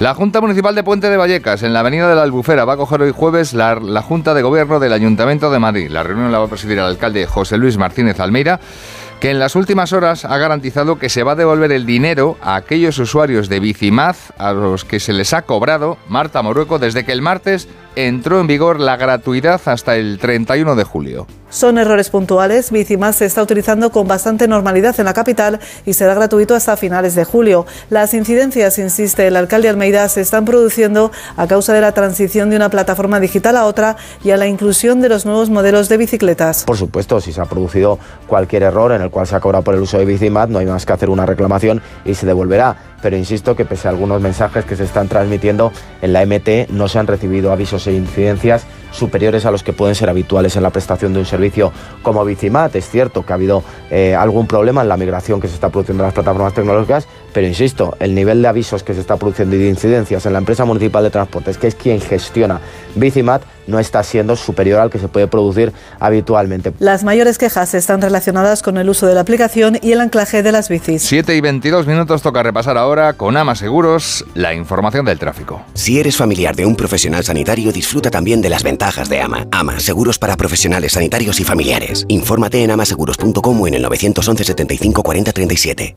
la 0.00 0.14
Junta 0.14 0.40
Municipal 0.40 0.74
de 0.74 0.82
Puente 0.82 1.10
de 1.10 1.18
Vallecas, 1.18 1.62
en 1.62 1.74
la 1.74 1.80
Avenida 1.80 2.08
de 2.08 2.14
la 2.14 2.22
Albufera, 2.22 2.64
va 2.64 2.72
a 2.72 2.76
coger 2.78 3.02
hoy 3.02 3.12
jueves 3.14 3.52
la, 3.52 3.74
la, 3.74 4.00
Junta 4.00 4.32
de 4.32 4.40
Gobierno 4.40 4.80
del 4.80 4.94
Ayuntamiento 4.94 5.50
de 5.50 5.58
Madrid. 5.58 5.90
La 5.90 6.02
reunión 6.02 6.32
la 6.32 6.38
va 6.38 6.46
a 6.46 6.48
presidir 6.48 6.78
el 6.78 6.84
alcalde 6.84 7.26
José 7.26 7.58
Luis 7.58 7.76
Martínez 7.76 8.18
Almeida, 8.18 8.60
que 9.20 9.30
en 9.30 9.38
las 9.38 9.54
últimas 9.54 9.92
horas 9.92 10.24
ha 10.24 10.38
garantizado 10.38 10.98
que 10.98 11.10
se 11.10 11.22
va 11.22 11.32
a 11.32 11.36
devolver 11.36 11.72
el 11.72 11.84
dinero 11.84 12.38
a 12.40 12.56
aquellos 12.56 12.98
usuarios 12.98 13.50
de 13.50 13.60
Bicimaz 13.60 14.32
a 14.38 14.52
los 14.52 14.86
que 14.86 14.98
se 14.98 15.12
les 15.12 15.34
ha 15.34 15.42
cobrado 15.42 15.98
Marta 16.08 16.40
Morueco 16.40 16.78
desde 16.78 17.04
que 17.04 17.12
el 17.12 17.20
martes 17.20 17.68
entró 17.96 18.40
en 18.40 18.46
vigor 18.46 18.80
la 18.80 18.96
gratuidad 18.96 19.60
hasta 19.66 19.96
el 19.96 20.18
31 20.18 20.74
de 20.74 20.84
julio. 20.84 21.26
Son 21.50 21.78
errores 21.78 22.10
puntuales. 22.10 22.70
Bicimas 22.70 23.16
se 23.16 23.26
está 23.26 23.42
utilizando 23.42 23.90
con 23.90 24.06
bastante 24.06 24.46
normalidad 24.46 24.98
en 24.98 25.04
la 25.04 25.12
capital 25.12 25.58
y 25.84 25.94
será 25.94 26.14
gratuito 26.14 26.54
hasta 26.54 26.76
finales 26.76 27.16
de 27.16 27.24
julio. 27.24 27.66
Las 27.90 28.14
incidencias, 28.14 28.78
insiste 28.78 29.26
el 29.26 29.36
alcalde 29.36 29.68
Almeida, 29.68 30.08
se 30.08 30.20
están 30.20 30.44
produciendo 30.44 31.10
a 31.36 31.48
causa 31.48 31.72
de 31.72 31.80
la 31.80 31.92
transición 31.92 32.50
de 32.50 32.56
una 32.56 32.68
plataforma 32.70 33.18
digital 33.18 33.56
a 33.56 33.66
otra 33.66 33.96
y 34.22 34.30
a 34.30 34.36
la 34.36 34.46
inclusión 34.46 35.00
de 35.00 35.08
los 35.08 35.26
nuevos 35.26 35.50
modelos 35.50 35.88
de 35.88 35.96
bicicletas. 35.96 36.64
Por 36.64 36.76
supuesto, 36.76 37.20
si 37.20 37.32
se 37.32 37.40
ha 37.40 37.46
producido 37.46 37.98
cualquier 38.28 38.62
error 38.62 38.92
en 38.92 39.02
el 39.02 39.10
cual 39.10 39.26
se 39.26 39.34
ha 39.34 39.40
cobrado 39.40 39.64
por 39.64 39.74
el 39.74 39.80
uso 39.80 39.98
de 39.98 40.04
Bicimat, 40.04 40.48
no 40.48 40.60
hay 40.60 40.66
más 40.66 40.86
que 40.86 40.92
hacer 40.92 41.10
una 41.10 41.26
reclamación 41.26 41.82
y 42.04 42.14
se 42.14 42.26
devolverá 42.26 42.89
pero 43.02 43.16
insisto 43.16 43.56
que 43.56 43.64
pese 43.64 43.88
a 43.88 43.90
algunos 43.90 44.20
mensajes 44.20 44.64
que 44.64 44.76
se 44.76 44.84
están 44.84 45.08
transmitiendo 45.08 45.72
en 46.02 46.12
la 46.12 46.24
MT 46.24 46.70
no 46.70 46.88
se 46.88 46.98
han 46.98 47.06
recibido 47.06 47.52
avisos 47.52 47.86
e 47.86 47.92
incidencias 47.92 48.66
superiores 48.92 49.46
a 49.46 49.50
los 49.50 49.62
que 49.62 49.72
pueden 49.72 49.94
ser 49.94 50.08
habituales 50.08 50.56
en 50.56 50.62
la 50.62 50.70
prestación 50.70 51.12
de 51.12 51.20
un 51.20 51.26
servicio 51.26 51.72
como 52.02 52.24
Bicimat. 52.24 52.74
Es 52.76 52.88
cierto 52.88 53.24
que 53.24 53.32
ha 53.32 53.36
habido 53.36 53.62
eh, 53.90 54.14
algún 54.14 54.46
problema 54.46 54.82
en 54.82 54.88
la 54.88 54.96
migración 54.96 55.40
que 55.40 55.48
se 55.48 55.54
está 55.54 55.68
produciendo 55.68 56.04
en 56.04 56.06
las 56.06 56.14
plataformas 56.14 56.54
tecnológicas, 56.54 57.06
pero 57.32 57.46
insisto, 57.46 57.96
el 58.00 58.14
nivel 58.14 58.42
de 58.42 58.48
avisos 58.48 58.82
que 58.82 58.94
se 58.94 59.00
está 59.00 59.16
produciendo 59.16 59.56
y 59.56 59.58
de 59.58 59.68
incidencias 59.68 60.26
en 60.26 60.32
la 60.32 60.38
empresa 60.38 60.64
municipal 60.64 61.02
de 61.02 61.10
transportes, 61.10 61.58
que 61.58 61.68
es 61.68 61.74
quien 61.74 62.00
gestiona 62.00 62.60
Bicimat, 62.94 63.42
no 63.66 63.78
está 63.78 64.02
siendo 64.02 64.36
superior 64.36 64.80
al 64.80 64.90
que 64.90 64.98
se 64.98 65.08
puede 65.08 65.28
producir 65.28 65.72
habitualmente. 66.00 66.72
Las 66.78 67.04
mayores 67.04 67.38
quejas 67.38 67.72
están 67.74 68.02
relacionadas 68.02 68.62
con 68.62 68.76
el 68.78 68.88
uso 68.88 69.06
de 69.06 69.14
la 69.14 69.20
aplicación 69.20 69.78
y 69.80 69.92
el 69.92 70.00
anclaje 70.00 70.42
de 70.42 70.52
las 70.52 70.68
bicis. 70.68 71.02
7 71.02 71.36
y 71.36 71.40
22 71.40 71.86
minutos 71.86 72.22
toca 72.22 72.42
repasar 72.42 72.76
ahora 72.76 73.12
con 73.14 73.36
Ama 73.36 73.54
Seguros 73.54 74.24
la 74.34 74.54
información 74.54 75.04
del 75.04 75.18
tráfico. 75.18 75.62
Si 75.74 76.00
eres 76.00 76.16
familiar 76.16 76.56
de 76.56 76.66
un 76.66 76.76
profesional 76.76 77.24
sanitario, 77.24 77.72
disfruta 77.72 78.10
también 78.10 78.40
de 78.40 78.50
las 78.50 78.62
ventajas 78.62 79.08
de 79.08 79.20
Ama. 79.20 79.46
Ama, 79.52 79.78
seguros 79.78 80.18
para 80.18 80.36
profesionales 80.36 80.92
sanitarios 80.92 81.40
y 81.40 81.44
familiares. 81.44 82.04
Infórmate 82.08 82.62
en 82.62 82.72
amaseguros.com 82.72 83.60
o 83.60 83.68
en 83.68 83.74
el 83.74 83.79
911 83.82 84.44
75 84.44 85.02
40 85.02 85.32
37. 85.32 85.96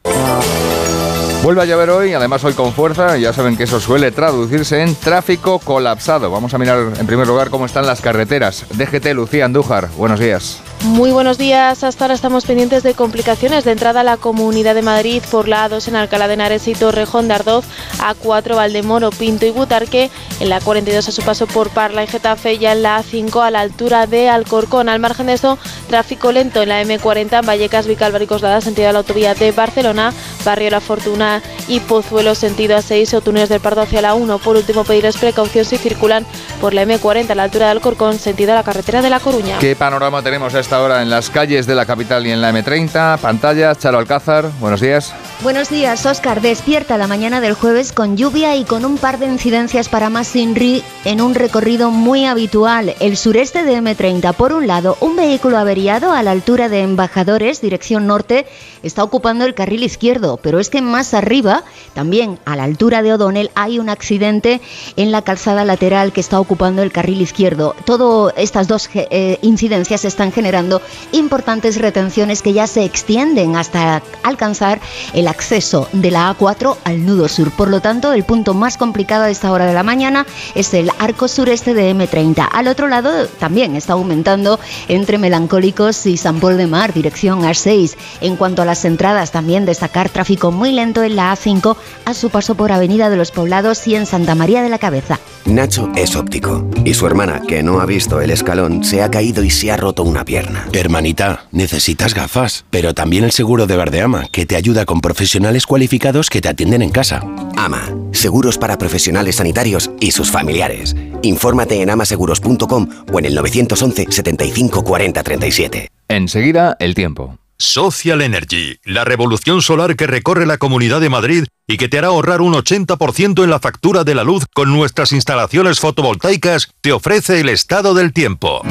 Vuelve 1.43 1.61
a 1.61 1.65
llover 1.65 1.89
hoy, 1.89 2.13
además 2.13 2.41
hoy 2.45 2.53
con 2.53 2.71
fuerza, 2.71 3.17
ya 3.17 3.33
saben 3.33 3.57
que 3.57 3.63
eso 3.63 3.81
suele 3.81 4.11
traducirse 4.11 4.81
en 4.81 4.95
tráfico 4.95 5.59
colapsado. 5.59 6.31
Vamos 6.31 6.53
a 6.53 6.57
mirar 6.57 6.93
en 6.97 7.05
primer 7.05 7.27
lugar 7.27 7.49
cómo 7.49 7.65
están 7.65 7.85
las 7.85 7.99
carreteras. 7.99 8.65
DGT 8.69 9.07
Lucía 9.13 9.43
Andújar, 9.43 9.89
buenos 9.97 10.21
días. 10.21 10.61
Muy 10.83 11.11
buenos 11.11 11.37
días. 11.37 11.81
Hasta 11.85 12.03
ahora 12.03 12.13
estamos 12.13 12.43
pendientes 12.43 12.83
de 12.83 12.93
complicaciones 12.93 13.63
de 13.63 13.71
entrada 13.71 14.01
a 14.01 14.03
la 14.03 14.17
Comunidad 14.17 14.75
de 14.75 14.81
Madrid 14.81 15.23
por 15.31 15.47
la 15.47 15.69
A2 15.69 15.87
en 15.87 15.95
Alcalá 15.95 16.27
de 16.27 16.33
Henares 16.33 16.67
y 16.67 16.73
Torrejón 16.73 17.29
de 17.29 17.35
Ardoz, 17.35 17.63
A4 17.99 18.57
Valdemoro, 18.57 19.09
Pinto 19.11 19.45
y 19.45 19.51
Butarque, 19.51 20.11
en 20.41 20.49
la 20.49 20.59
42 20.59 21.07
a 21.07 21.11
su 21.13 21.21
paso 21.21 21.47
por 21.47 21.69
Parla 21.69 22.03
y 22.03 22.07
Getafe, 22.07 22.57
ya 22.57 22.73
en 22.73 22.83
la 22.83 23.01
A5 23.01 23.41
a 23.41 23.49
la 23.49 23.61
altura 23.61 24.07
de 24.07 24.27
Alcorcón. 24.27 24.89
Al 24.89 24.99
margen 24.99 25.27
de 25.27 25.33
esto, 25.33 25.57
tráfico 25.87 26.33
lento 26.33 26.61
en 26.61 26.67
la 26.67 26.83
M40 26.83 27.39
en 27.39 27.45
Vallecas, 27.45 27.87
Vicálvaro 27.87 28.25
y 28.25 28.27
Coslada, 28.27 28.59
sentido 28.59 28.87
de 28.87 28.93
la 28.93 28.99
autovía 28.99 29.35
de 29.35 29.53
Barcelona, 29.53 30.11
Barrio 30.43 30.69
La 30.69 30.81
Fortuna 30.81 31.41
y 31.69 31.79
Pozuelo, 31.79 32.35
sentido 32.35 32.75
A6 32.75 33.13
o 33.13 33.21
túneles 33.21 33.47
del 33.47 33.61
Pardo 33.61 33.83
hacia 33.83 34.01
la 34.01 34.15
1. 34.15 34.37
Por 34.39 34.57
último, 34.57 34.83
pedirles 34.83 35.15
precaución 35.15 35.63
si 35.63 35.77
circulan 35.77 36.25
por 36.59 36.73
la 36.73 36.83
M40 36.83 37.29
a 37.29 37.35
la 37.35 37.43
altura 37.43 37.67
de 37.67 37.71
Alcorcón, 37.71 38.19
sentido 38.19 38.51
a 38.51 38.55
la 38.55 38.63
carretera 38.63 39.01
de 39.01 39.09
La 39.09 39.21
Coruña. 39.21 39.59
¿Qué 39.59 39.77
panorama 39.77 40.21
tenemos 40.21 40.53
a 40.53 40.59
esta 40.73 40.81
hora 40.81 41.03
en 41.03 41.09
las 41.11 41.29
calles 41.29 41.67
de 41.67 41.75
la 41.75 41.85
capital 41.85 42.25
y 42.25 42.31
en 42.31 42.41
la 42.41 42.51
M30? 42.51 43.19
Pantalla, 43.19 43.75
Charo 43.75 43.99
Alcázar, 43.99 44.49
buenos 44.59 44.81
días. 44.81 45.13
Buenos 45.43 45.69
días, 45.69 46.03
Oscar. 46.07 46.41
Despierta 46.41 46.97
la 46.97 47.05
mañana 47.05 47.41
del 47.41 47.53
jueves 47.53 47.91
con 47.91 48.17
lluvia 48.17 48.55
y 48.55 48.63
con 48.63 48.83
un 48.83 48.97
par 48.97 49.19
de 49.19 49.27
incidencias 49.27 49.87
para 49.87 50.09
más 50.09 50.35
Inri 50.35 50.81
en 51.05 51.21
un 51.21 51.35
recorrido 51.35 51.91
muy 51.91 52.25
habitual. 52.25 52.95
El 52.99 53.17
sureste 53.17 53.63
de 53.63 53.77
M30, 53.77 54.33
por 54.33 54.51
un 54.51 54.65
lado, 54.65 54.97
un 54.99 55.15
vehículo 55.15 55.59
averiado 55.59 56.11
a 56.11 56.23
la 56.23 56.31
altura 56.31 56.69
de 56.69 56.81
Embajadores, 56.81 57.61
dirección 57.61 58.07
norte, 58.07 58.47
está 58.81 59.03
ocupando 59.03 59.45
el 59.45 59.53
carril 59.53 59.83
izquierdo, 59.83 60.39
pero 60.41 60.59
es 60.59 60.69
que 60.69 60.81
más 60.81 61.13
arriba, 61.13 61.63
también 61.93 62.39
a 62.45 62.55
la 62.55 62.63
altura 62.63 63.03
de 63.03 63.13
O'Donnell, 63.13 63.51
hay 63.53 63.77
un 63.77 63.89
accidente 63.89 64.59
en 64.95 65.11
la 65.11 65.21
calzada 65.21 65.65
lateral 65.65 66.13
que 66.13 66.21
está 66.21 66.39
ocupando 66.39 66.81
el 66.81 66.91
carril 66.91 67.21
izquierdo. 67.21 67.75
Todas 67.85 68.33
estas 68.37 68.67
dos 68.67 68.89
eh, 68.93 69.37
incidencias 69.41 70.05
están 70.05 70.31
generando 70.31 70.62
importantes 71.11 71.79
retenciones 71.79 72.41
que 72.41 72.53
ya 72.53 72.67
se 72.67 72.83
extienden 72.83 73.55
hasta 73.55 74.01
alcanzar 74.23 74.79
el 75.13 75.27
acceso 75.27 75.87
de 75.91 76.11
la 76.11 76.35
A4 76.35 76.77
al 76.83 77.05
nudo 77.05 77.27
sur. 77.27 77.51
Por 77.51 77.69
lo 77.69 77.81
tanto, 77.81 78.13
el 78.13 78.23
punto 78.23 78.53
más 78.53 78.77
complicado 78.77 79.23
a 79.23 79.29
esta 79.29 79.51
hora 79.51 79.65
de 79.65 79.73
la 79.73 79.83
mañana 79.83 80.25
es 80.55 80.73
el 80.73 80.89
arco 80.99 81.27
sureste 81.27 81.73
de 81.73 81.93
M30. 81.93 82.47
Al 82.51 82.67
otro 82.67 82.87
lado 82.87 83.27
también 83.39 83.75
está 83.75 83.93
aumentando 83.93 84.59
entre 84.87 85.17
Melancólicos 85.17 86.05
y 86.05 86.17
San 86.17 86.39
Paul 86.39 86.57
de 86.57 86.67
Mar, 86.67 86.93
dirección 86.93 87.41
A6. 87.41 87.95
En 88.21 88.35
cuanto 88.35 88.61
a 88.61 88.65
las 88.65 88.85
entradas, 88.85 89.31
también 89.31 89.65
destacar 89.65 90.09
tráfico 90.09 90.51
muy 90.51 90.71
lento 90.71 91.03
en 91.03 91.15
la 91.15 91.33
A5 91.33 91.75
a 92.05 92.13
su 92.13 92.29
paso 92.29 92.55
por 92.55 92.71
Avenida 92.71 93.09
de 93.09 93.17
los 93.17 93.31
Poblados 93.31 93.87
y 93.87 93.95
en 93.95 94.05
Santa 94.05 94.35
María 94.35 94.61
de 94.61 94.69
la 94.69 94.79
Cabeza. 94.79 95.19
Nacho 95.45 95.91
es 95.95 96.15
óptico 96.15 96.65
y 96.85 96.93
su 96.93 97.05
hermana, 97.05 97.41
que 97.47 97.63
no 97.63 97.79
ha 97.79 97.85
visto 97.85 98.21
el 98.21 98.31
escalón, 98.31 98.83
se 98.83 99.01
ha 99.01 99.11
caído 99.11 99.43
y 99.43 99.49
se 99.49 99.71
ha 99.71 99.77
roto 99.77 100.03
una 100.03 100.23
pierna. 100.23 100.42
Hermanita, 100.73 101.45
necesitas 101.51 102.13
gafas, 102.13 102.65
pero 102.69 102.93
también 102.93 103.23
el 103.23 103.31
seguro 103.31 103.67
de 103.67 103.77
Verdeama, 103.77 104.27
que 104.31 104.45
te 104.45 104.55
ayuda 104.55 104.85
con 104.85 105.01
profesionales 105.01 105.65
cualificados 105.65 106.29
que 106.29 106.41
te 106.41 106.49
atienden 106.49 106.81
en 106.81 106.89
casa. 106.89 107.21
Ama, 107.55 107.89
seguros 108.11 108.57
para 108.57 108.77
profesionales 108.77 109.35
sanitarios 109.35 109.91
y 109.99 110.11
sus 110.11 110.31
familiares. 110.31 110.95
Infórmate 111.21 111.81
en 111.81 111.89
amaseguros.com 111.89 112.89
o 113.11 113.19
en 113.19 113.25
el 113.25 113.35
911 113.35 114.07
75 114.09 114.83
40 114.83 115.23
37. 115.23 115.87
Enseguida, 116.07 116.75
el 116.79 116.95
tiempo. 116.95 117.37
Social 117.63 118.21
Energy, 118.21 118.77
la 118.83 119.05
revolución 119.05 119.61
solar 119.61 119.95
que 119.95 120.05
recorre 120.05 120.45
la 120.45 120.57
Comunidad 120.57 120.99
de 120.99 121.09
Madrid 121.09 121.45
y 121.65 121.77
que 121.77 121.87
te 121.87 121.97
hará 121.97 122.09
ahorrar 122.09 122.41
un 122.41 122.53
80% 122.53 123.41
en 123.41 123.49
la 123.49 123.59
factura 123.59 124.03
de 124.03 124.13
la 124.13 124.25
luz 124.25 124.43
con 124.53 124.73
nuestras 124.73 125.13
instalaciones 125.13 125.79
fotovoltaicas, 125.79 126.71
te 126.81 126.91
ofrece 126.91 127.39
el 127.39 127.47
estado 127.47 127.93
del 127.93 128.11
tiempo. 128.11 128.61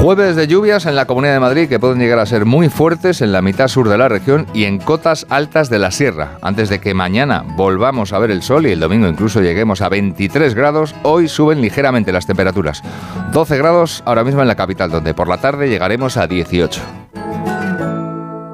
Jueves 0.00 0.34
de 0.34 0.48
lluvias 0.48 0.86
en 0.86 0.96
la 0.96 1.04
Comunidad 1.04 1.34
de 1.34 1.40
Madrid 1.40 1.68
que 1.68 1.78
pueden 1.78 1.98
llegar 1.98 2.18
a 2.18 2.26
ser 2.26 2.46
muy 2.46 2.70
fuertes 2.70 3.20
en 3.20 3.32
la 3.32 3.42
mitad 3.42 3.68
sur 3.68 3.88
de 3.90 3.98
la 3.98 4.08
región 4.08 4.46
y 4.54 4.64
en 4.64 4.78
cotas 4.78 5.26
altas 5.28 5.68
de 5.68 5.78
la 5.78 5.90
sierra. 5.90 6.38
Antes 6.40 6.70
de 6.70 6.80
que 6.80 6.94
mañana 6.94 7.44
volvamos 7.56 8.14
a 8.14 8.18
ver 8.18 8.30
el 8.30 8.42
sol 8.42 8.66
y 8.66 8.72
el 8.72 8.80
domingo 8.80 9.08
incluso 9.08 9.42
lleguemos 9.42 9.82
a 9.82 9.90
23 9.90 10.54
grados, 10.54 10.94
hoy 11.02 11.28
suben 11.28 11.60
ligeramente 11.60 12.12
las 12.12 12.26
temperaturas. 12.26 12.82
12 13.30 13.58
grados 13.58 14.02
ahora 14.06 14.24
mismo 14.24 14.40
en 14.40 14.48
la 14.48 14.56
capital, 14.56 14.90
donde 14.90 15.12
por 15.12 15.28
la 15.28 15.36
tarde 15.36 15.68
llegaremos 15.68 16.16
a 16.16 16.26
18. 16.26 16.80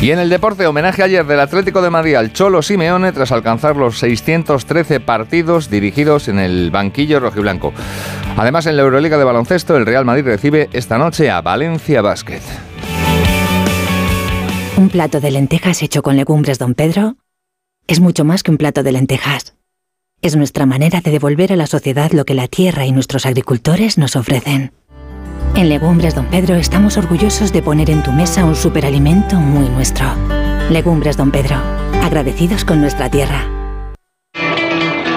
Y 0.00 0.10
en 0.10 0.18
el 0.18 0.28
deporte, 0.28 0.66
homenaje 0.66 1.02
ayer 1.02 1.24
del 1.26 1.40
Atlético 1.40 1.80
de 1.80 1.88
Madrid 1.88 2.16
al 2.16 2.32
Cholo 2.32 2.60
Simeone 2.60 3.12
tras 3.12 3.32
alcanzar 3.32 3.76
los 3.76 3.98
613 3.98 5.00
partidos 5.00 5.70
dirigidos 5.70 6.28
en 6.28 6.38
el 6.38 6.70
banquillo 6.70 7.20
rojiblanco. 7.20 7.72
Además, 8.36 8.66
en 8.66 8.76
la 8.76 8.82
Euroliga 8.82 9.16
de 9.16 9.24
baloncesto, 9.24 9.76
el 9.76 9.86
Real 9.86 10.04
Madrid 10.04 10.24
recibe 10.24 10.68
esta 10.72 10.98
noche 10.98 11.30
a 11.30 11.40
Valencia 11.40 12.02
Basket. 12.02 12.42
Un 14.76 14.88
plato 14.90 15.20
de 15.20 15.30
lentejas 15.30 15.82
hecho 15.82 16.02
con 16.02 16.16
legumbres 16.16 16.58
Don 16.58 16.74
Pedro 16.74 17.16
es 17.86 18.00
mucho 18.00 18.24
más 18.24 18.42
que 18.42 18.50
un 18.50 18.58
plato 18.58 18.82
de 18.82 18.92
lentejas. 18.92 19.54
Es 20.20 20.36
nuestra 20.36 20.66
manera 20.66 21.00
de 21.00 21.10
devolver 21.10 21.52
a 21.52 21.56
la 21.56 21.66
sociedad 21.66 22.10
lo 22.12 22.24
que 22.24 22.34
la 22.34 22.48
tierra 22.48 22.86
y 22.86 22.92
nuestros 22.92 23.26
agricultores 23.26 23.98
nos 23.98 24.16
ofrecen. 24.16 24.72
En 25.56 25.68
Legumbres 25.68 26.16
Don 26.16 26.26
Pedro 26.26 26.56
estamos 26.56 26.96
orgullosos 26.96 27.52
de 27.52 27.62
poner 27.62 27.88
en 27.88 28.02
tu 28.02 28.10
mesa 28.10 28.44
un 28.44 28.56
superalimento 28.56 29.36
muy 29.36 29.68
nuestro. 29.68 30.04
Legumbres 30.68 31.16
Don 31.16 31.30
Pedro, 31.30 31.56
agradecidos 32.02 32.64
con 32.64 32.80
nuestra 32.80 33.08
tierra. 33.08 33.48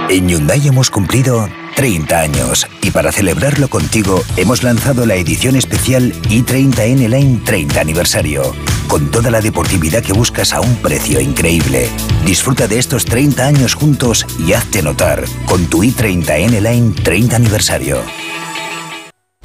En 0.09 0.29
Hyundai 0.29 0.67
hemos 0.67 0.91
cumplido 0.91 1.49
30 1.75 2.19
años 2.19 2.67
y 2.83 2.91
para 2.91 3.11
celebrarlo 3.11 3.67
contigo 3.67 4.23
hemos 4.37 4.61
lanzado 4.61 5.07
la 5.07 5.15
edición 5.15 5.55
especial 5.55 6.13
i30N 6.29 7.09
Line 7.09 7.41
30 7.43 7.81
aniversario, 7.81 8.53
con 8.87 9.09
toda 9.09 9.31
la 9.31 9.41
deportividad 9.41 10.03
que 10.03 10.13
buscas 10.13 10.53
a 10.53 10.61
un 10.61 10.75
precio 10.75 11.19
increíble. 11.19 11.89
Disfruta 12.25 12.67
de 12.67 12.77
estos 12.77 13.05
30 13.05 13.43
años 13.43 13.73
juntos 13.73 14.23
y 14.37 14.53
hazte 14.53 14.83
notar 14.83 15.25
con 15.47 15.65
tu 15.65 15.83
i30N 15.83 16.61
Line 16.61 16.93
30 16.93 17.35
aniversario. 17.35 17.97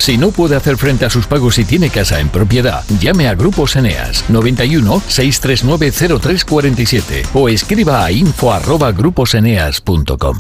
Si 0.03 0.19
no 0.19 0.33
puede 0.33 0.57
hacer 0.57 0.77
frente 0.79 1.05
a 1.05 1.11
sus 1.11 1.29
pagos 1.29 1.61
y 1.61 1.65
tiene 1.65 1.89
casa 1.89 2.19
en 2.19 2.29
propiedad, 2.29 2.83
llame 3.01 3.29
a 3.29 3.37
Grupos 3.37 3.77
Eneas 3.77 4.29
91 4.29 5.01
639 5.07 5.93
0347 6.21 7.23
o 7.33 7.49
escriba 7.49 8.05
a 8.05 8.11
info@gruposeneas.com. 8.11 10.39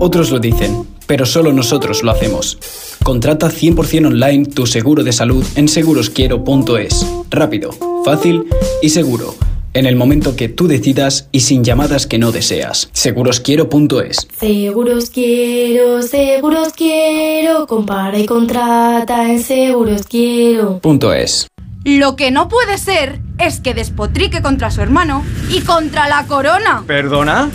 Otros 0.00 0.32
lo 0.32 0.40
dicen, 0.40 0.84
pero 1.06 1.26
solo 1.26 1.52
nosotros 1.52 2.02
lo 2.02 2.10
hacemos. 2.10 2.58
Contrata 3.04 3.50
100% 3.50 4.08
online 4.08 4.46
tu 4.46 4.66
seguro 4.66 5.04
de 5.04 5.12
salud 5.12 5.46
en 5.54 5.68
segurosquiero.es. 5.68 7.06
Rápido, 7.30 7.70
fácil 8.04 8.46
y 8.82 8.88
seguro. 8.88 9.36
En 9.74 9.86
el 9.86 9.96
momento 9.96 10.36
que 10.36 10.48
tú 10.48 10.68
decidas 10.68 11.28
y 11.32 11.40
sin 11.40 11.64
llamadas 11.64 12.06
que 12.06 12.16
no 12.16 12.30
deseas. 12.30 12.88
Segurosquiero.es. 12.92 14.28
Seguros 14.38 15.10
quiero, 15.10 16.00
seguros 16.02 16.72
quiero, 16.74 17.66
compara 17.66 18.16
y 18.16 18.24
contrata 18.24 19.28
en 19.28 19.42
seguros 19.42 20.06
quiero. 20.06 20.78
Punto 20.78 21.12
es. 21.12 21.48
Lo 21.84 22.14
que 22.14 22.30
no 22.30 22.48
puede 22.48 22.78
ser 22.78 23.18
es 23.38 23.58
que 23.58 23.74
despotrique 23.74 24.42
contra 24.42 24.70
su 24.70 24.80
hermano 24.80 25.24
y 25.50 25.60
contra 25.62 26.08
la 26.08 26.24
corona. 26.28 26.84
¿Perdona? 26.86 27.50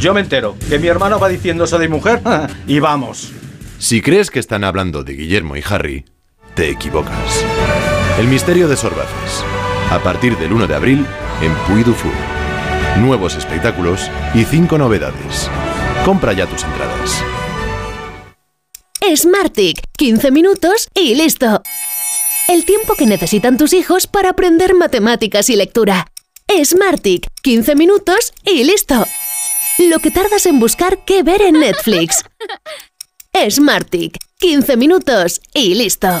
Yo 0.00 0.12
me 0.12 0.22
entero 0.22 0.56
que 0.68 0.80
mi 0.80 0.88
hermano 0.88 1.20
va 1.20 1.28
diciendo 1.28 1.62
eso 1.62 1.78
de 1.78 1.88
mujer 1.88 2.20
y 2.66 2.80
vamos. 2.80 3.30
Si 3.78 4.02
crees 4.02 4.32
que 4.32 4.40
están 4.40 4.64
hablando 4.64 5.04
de 5.04 5.12
Guillermo 5.12 5.54
y 5.54 5.62
Harry, 5.64 6.04
te 6.54 6.68
equivocas. 6.68 7.44
El 8.18 8.26
misterio 8.26 8.66
de 8.66 8.76
Sorbaces. 8.76 9.44
A 9.90 9.98
partir 9.98 10.38
del 10.38 10.52
1 10.52 10.68
de 10.68 10.74
abril 10.76 11.04
en 11.42 11.52
Puy 11.66 11.82
du 11.82 11.92
Fou. 11.92 12.12
Nuevos 13.00 13.34
espectáculos 13.34 14.08
y 14.34 14.44
cinco 14.44 14.78
novedades. 14.78 15.50
Compra 16.04 16.32
ya 16.32 16.46
tus 16.46 16.62
entradas. 16.62 17.24
Smartick, 19.16 19.80
15 19.98 20.30
minutos 20.30 20.86
y 20.94 21.16
listo. 21.16 21.62
El 22.46 22.64
tiempo 22.64 22.94
que 22.94 23.06
necesitan 23.06 23.58
tus 23.58 23.72
hijos 23.72 24.06
para 24.06 24.30
aprender 24.30 24.74
matemáticas 24.74 25.50
y 25.50 25.56
lectura. 25.56 26.06
Smartick, 26.64 27.26
15 27.42 27.74
minutos 27.74 28.32
y 28.44 28.62
listo. 28.62 29.04
Lo 29.78 29.98
que 29.98 30.12
tardas 30.12 30.46
en 30.46 30.60
buscar 30.60 31.04
qué 31.04 31.24
ver 31.24 31.42
en 31.42 31.58
Netflix. 31.58 32.22
Smartick, 33.50 34.18
15 34.38 34.76
minutos 34.76 35.40
y 35.52 35.74
listo. 35.74 36.20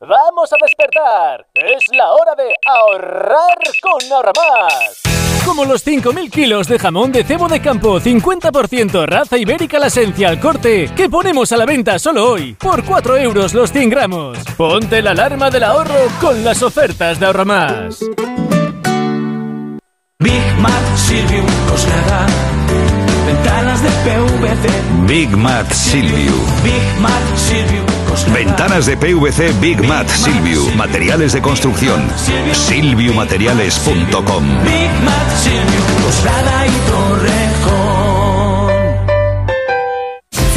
¡Vamos 0.00 0.52
a 0.52 0.56
despertar! 0.62 1.44
Es 1.54 1.84
la 1.92 2.12
hora 2.12 2.32
de 2.36 2.54
ahorrar 2.64 3.58
con 3.82 4.12
Ahorramás. 4.12 5.02
Como 5.44 5.64
los 5.64 5.84
5.000 5.84 6.30
kilos 6.30 6.68
de 6.68 6.78
jamón 6.78 7.10
de 7.10 7.24
cebo 7.24 7.48
de 7.48 7.60
campo, 7.60 7.98
50% 7.98 9.06
raza 9.06 9.36
ibérica 9.36 9.80
la 9.80 9.88
esencia 9.88 10.28
al 10.28 10.38
corte, 10.38 10.88
que 10.94 11.08
ponemos 11.08 11.50
a 11.50 11.56
la 11.56 11.66
venta 11.66 11.98
solo 11.98 12.30
hoy, 12.30 12.54
por 12.54 12.84
4 12.84 13.16
euros 13.16 13.54
los 13.54 13.72
100 13.72 13.90
gramos. 13.90 14.38
Ponte 14.56 15.02
la 15.02 15.10
alarma 15.10 15.50
del 15.50 15.64
ahorro 15.64 16.06
con 16.20 16.44
las 16.44 16.62
ofertas 16.62 17.18
de 17.18 17.26
Ahorramás. 17.26 17.98
Big 20.20 20.54
Mat 20.60 20.96
Silvio 20.96 21.42
Coslada. 21.68 22.26
Ventanas 23.26 23.82
de 23.82 23.88
PVC. 23.88 24.68
Big 25.08 25.36
Mat 25.36 25.68
Silvio. 25.72 26.34
Big 26.62 26.84
Silvio 27.34 27.82
Coslada. 27.82 27.97
Ventanas 28.32 28.86
de 28.86 28.96
PVC 28.96 29.52
Big 29.60 29.82
Mat 29.86 30.08
Silvio. 30.08 30.62
Materiales 30.76 31.32
de 31.32 31.42
construcción. 31.42 32.08
Silviumateriales.com. 32.52 34.44
Big 34.64 34.90
Mat 35.04 35.28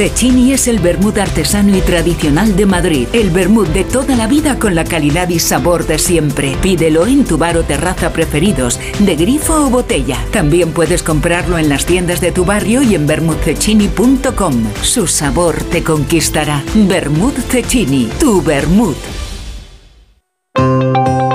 Cecchini 0.01 0.51
es 0.51 0.67
el 0.67 0.79
vermut 0.79 1.19
artesano 1.19 1.77
y 1.77 1.81
tradicional 1.81 2.55
de 2.55 2.65
Madrid. 2.65 3.07
El 3.13 3.29
vermut 3.29 3.67
de 3.67 3.83
toda 3.83 4.15
la 4.15 4.25
vida 4.25 4.57
con 4.57 4.73
la 4.73 4.83
calidad 4.83 5.29
y 5.29 5.37
sabor 5.37 5.85
de 5.85 5.99
siempre. 5.99 6.57
Pídelo 6.59 7.05
en 7.05 7.23
tu 7.23 7.37
bar 7.37 7.55
o 7.55 7.61
terraza 7.61 8.11
preferidos, 8.11 8.79
de 8.97 9.15
grifo 9.15 9.53
o 9.53 9.69
botella. 9.69 10.17
También 10.31 10.71
puedes 10.71 11.03
comprarlo 11.03 11.59
en 11.59 11.69
las 11.69 11.85
tiendas 11.85 12.19
de 12.19 12.31
tu 12.31 12.45
barrio 12.45 12.81
y 12.81 12.95
en 12.95 13.05
vermutcecchini.com. 13.05 14.63
Su 14.81 15.05
sabor 15.05 15.61
te 15.65 15.83
conquistará. 15.83 16.63
Vermut 16.73 17.37
Cecchini, 17.37 18.09
tu 18.19 18.41
vermut. 18.41 18.97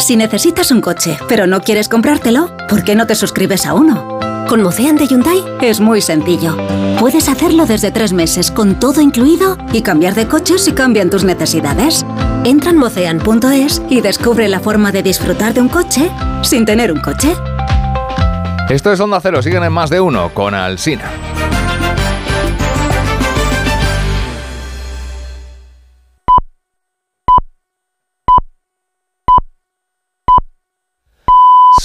Si 0.00 0.16
necesitas 0.16 0.72
un 0.72 0.80
coche, 0.80 1.16
pero 1.28 1.46
no 1.46 1.60
quieres 1.60 1.88
comprártelo, 1.88 2.50
¿por 2.68 2.82
qué 2.82 2.96
no 2.96 3.06
te 3.06 3.14
suscribes 3.14 3.64
a 3.64 3.74
uno? 3.74 4.35
Con 4.48 4.62
Mocean 4.62 4.94
de 4.96 5.08
Hyundai 5.08 5.42
es 5.60 5.80
muy 5.80 6.00
sencillo. 6.00 6.56
Puedes 7.00 7.28
hacerlo 7.28 7.66
desde 7.66 7.90
tres 7.90 8.12
meses 8.12 8.52
con 8.52 8.78
todo 8.78 9.00
incluido 9.00 9.58
y 9.72 9.82
cambiar 9.82 10.14
de 10.14 10.28
coche 10.28 10.58
si 10.58 10.72
cambian 10.72 11.10
tus 11.10 11.24
necesidades. 11.24 12.06
Entra 12.44 12.70
en 12.70 12.78
mocean.es 12.78 13.82
y 13.90 14.00
descubre 14.00 14.48
la 14.48 14.60
forma 14.60 14.92
de 14.92 15.02
disfrutar 15.02 15.52
de 15.52 15.60
un 15.62 15.68
coche 15.68 16.10
sin 16.42 16.64
tener 16.64 16.92
un 16.92 17.00
coche. 17.00 17.34
Esto 18.68 18.92
es 18.92 19.00
Onda 19.00 19.20
Cero, 19.20 19.42
siguen 19.42 19.64
en 19.64 19.72
más 19.72 19.90
de 19.90 20.00
uno 20.00 20.30
con 20.32 20.54
Alsina. 20.54 21.10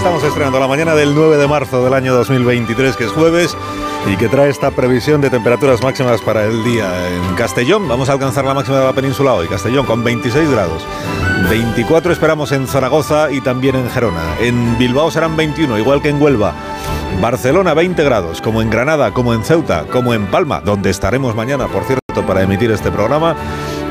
Estamos 0.00 0.24
estrenando 0.24 0.58
la 0.58 0.66
mañana 0.66 0.94
del 0.94 1.14
9 1.14 1.36
de 1.36 1.46
marzo 1.46 1.84
del 1.84 1.92
año 1.92 2.14
2023, 2.14 2.96
que 2.96 3.04
es 3.04 3.12
jueves, 3.12 3.54
y 4.10 4.16
que 4.16 4.30
trae 4.30 4.48
esta 4.48 4.70
previsión 4.70 5.20
de 5.20 5.28
temperaturas 5.28 5.82
máximas 5.82 6.22
para 6.22 6.46
el 6.46 6.64
día. 6.64 6.90
En 7.10 7.34
Castellón 7.34 7.86
vamos 7.86 8.08
a 8.08 8.12
alcanzar 8.12 8.46
la 8.46 8.54
máxima 8.54 8.78
de 8.78 8.86
la 8.86 8.94
península 8.94 9.34
hoy, 9.34 9.46
Castellón 9.46 9.84
con 9.84 10.02
26 10.02 10.50
grados. 10.50 10.86
24 11.50 12.12
esperamos 12.12 12.50
en 12.52 12.66
Zaragoza 12.66 13.30
y 13.30 13.42
también 13.42 13.76
en 13.76 13.90
Gerona. 13.90 14.22
En 14.40 14.78
Bilbao 14.78 15.10
serán 15.10 15.36
21, 15.36 15.78
igual 15.78 16.00
que 16.00 16.08
en 16.08 16.22
Huelva. 16.22 16.54
Barcelona 17.20 17.74
20 17.74 18.02
grados, 18.02 18.40
como 18.40 18.62
en 18.62 18.70
Granada, 18.70 19.12
como 19.12 19.34
en 19.34 19.44
Ceuta, 19.44 19.84
como 19.92 20.14
en 20.14 20.28
Palma, 20.28 20.62
donde 20.62 20.88
estaremos 20.88 21.34
mañana, 21.34 21.68
por 21.68 21.84
cierto, 21.84 22.26
para 22.26 22.42
emitir 22.42 22.70
este 22.70 22.90
programa 22.90 23.36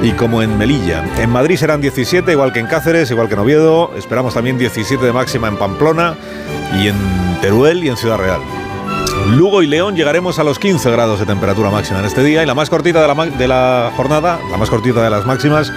y 0.01 0.11
como 0.11 0.41
en 0.41 0.57
Melilla. 0.57 1.03
En 1.17 1.29
Madrid 1.29 1.57
serán 1.57 1.81
17, 1.81 2.31
igual 2.31 2.53
que 2.53 2.59
en 2.59 2.67
Cáceres, 2.67 3.11
igual 3.11 3.27
que 3.27 3.33
en 3.33 3.39
Oviedo. 3.39 3.91
Esperamos 3.97 4.33
también 4.33 4.57
17 4.57 5.03
de 5.03 5.13
máxima 5.13 5.47
en 5.47 5.57
Pamplona 5.57 6.15
y 6.79 6.87
en 6.87 6.95
Teruel 7.41 7.83
y 7.83 7.89
en 7.89 7.97
Ciudad 7.97 8.17
Real. 8.17 8.41
Lugo 9.35 9.61
y 9.61 9.67
León 9.67 9.95
llegaremos 9.95 10.39
a 10.39 10.43
los 10.43 10.57
15 10.59 10.89
grados 10.91 11.19
de 11.19 11.25
temperatura 11.25 11.69
máxima 11.69 11.99
en 11.99 12.05
este 12.05 12.23
día 12.23 12.41
y 12.41 12.45
la 12.45 12.55
más 12.55 12.69
cortita 12.69 13.01
de 13.01 13.47
la, 13.47 13.91
jornada, 13.95 14.39
la 14.49 14.57
más 14.57 14.69
cortita 14.69 15.03
de 15.03 15.09
las 15.09 15.25
máximas, 15.25 15.71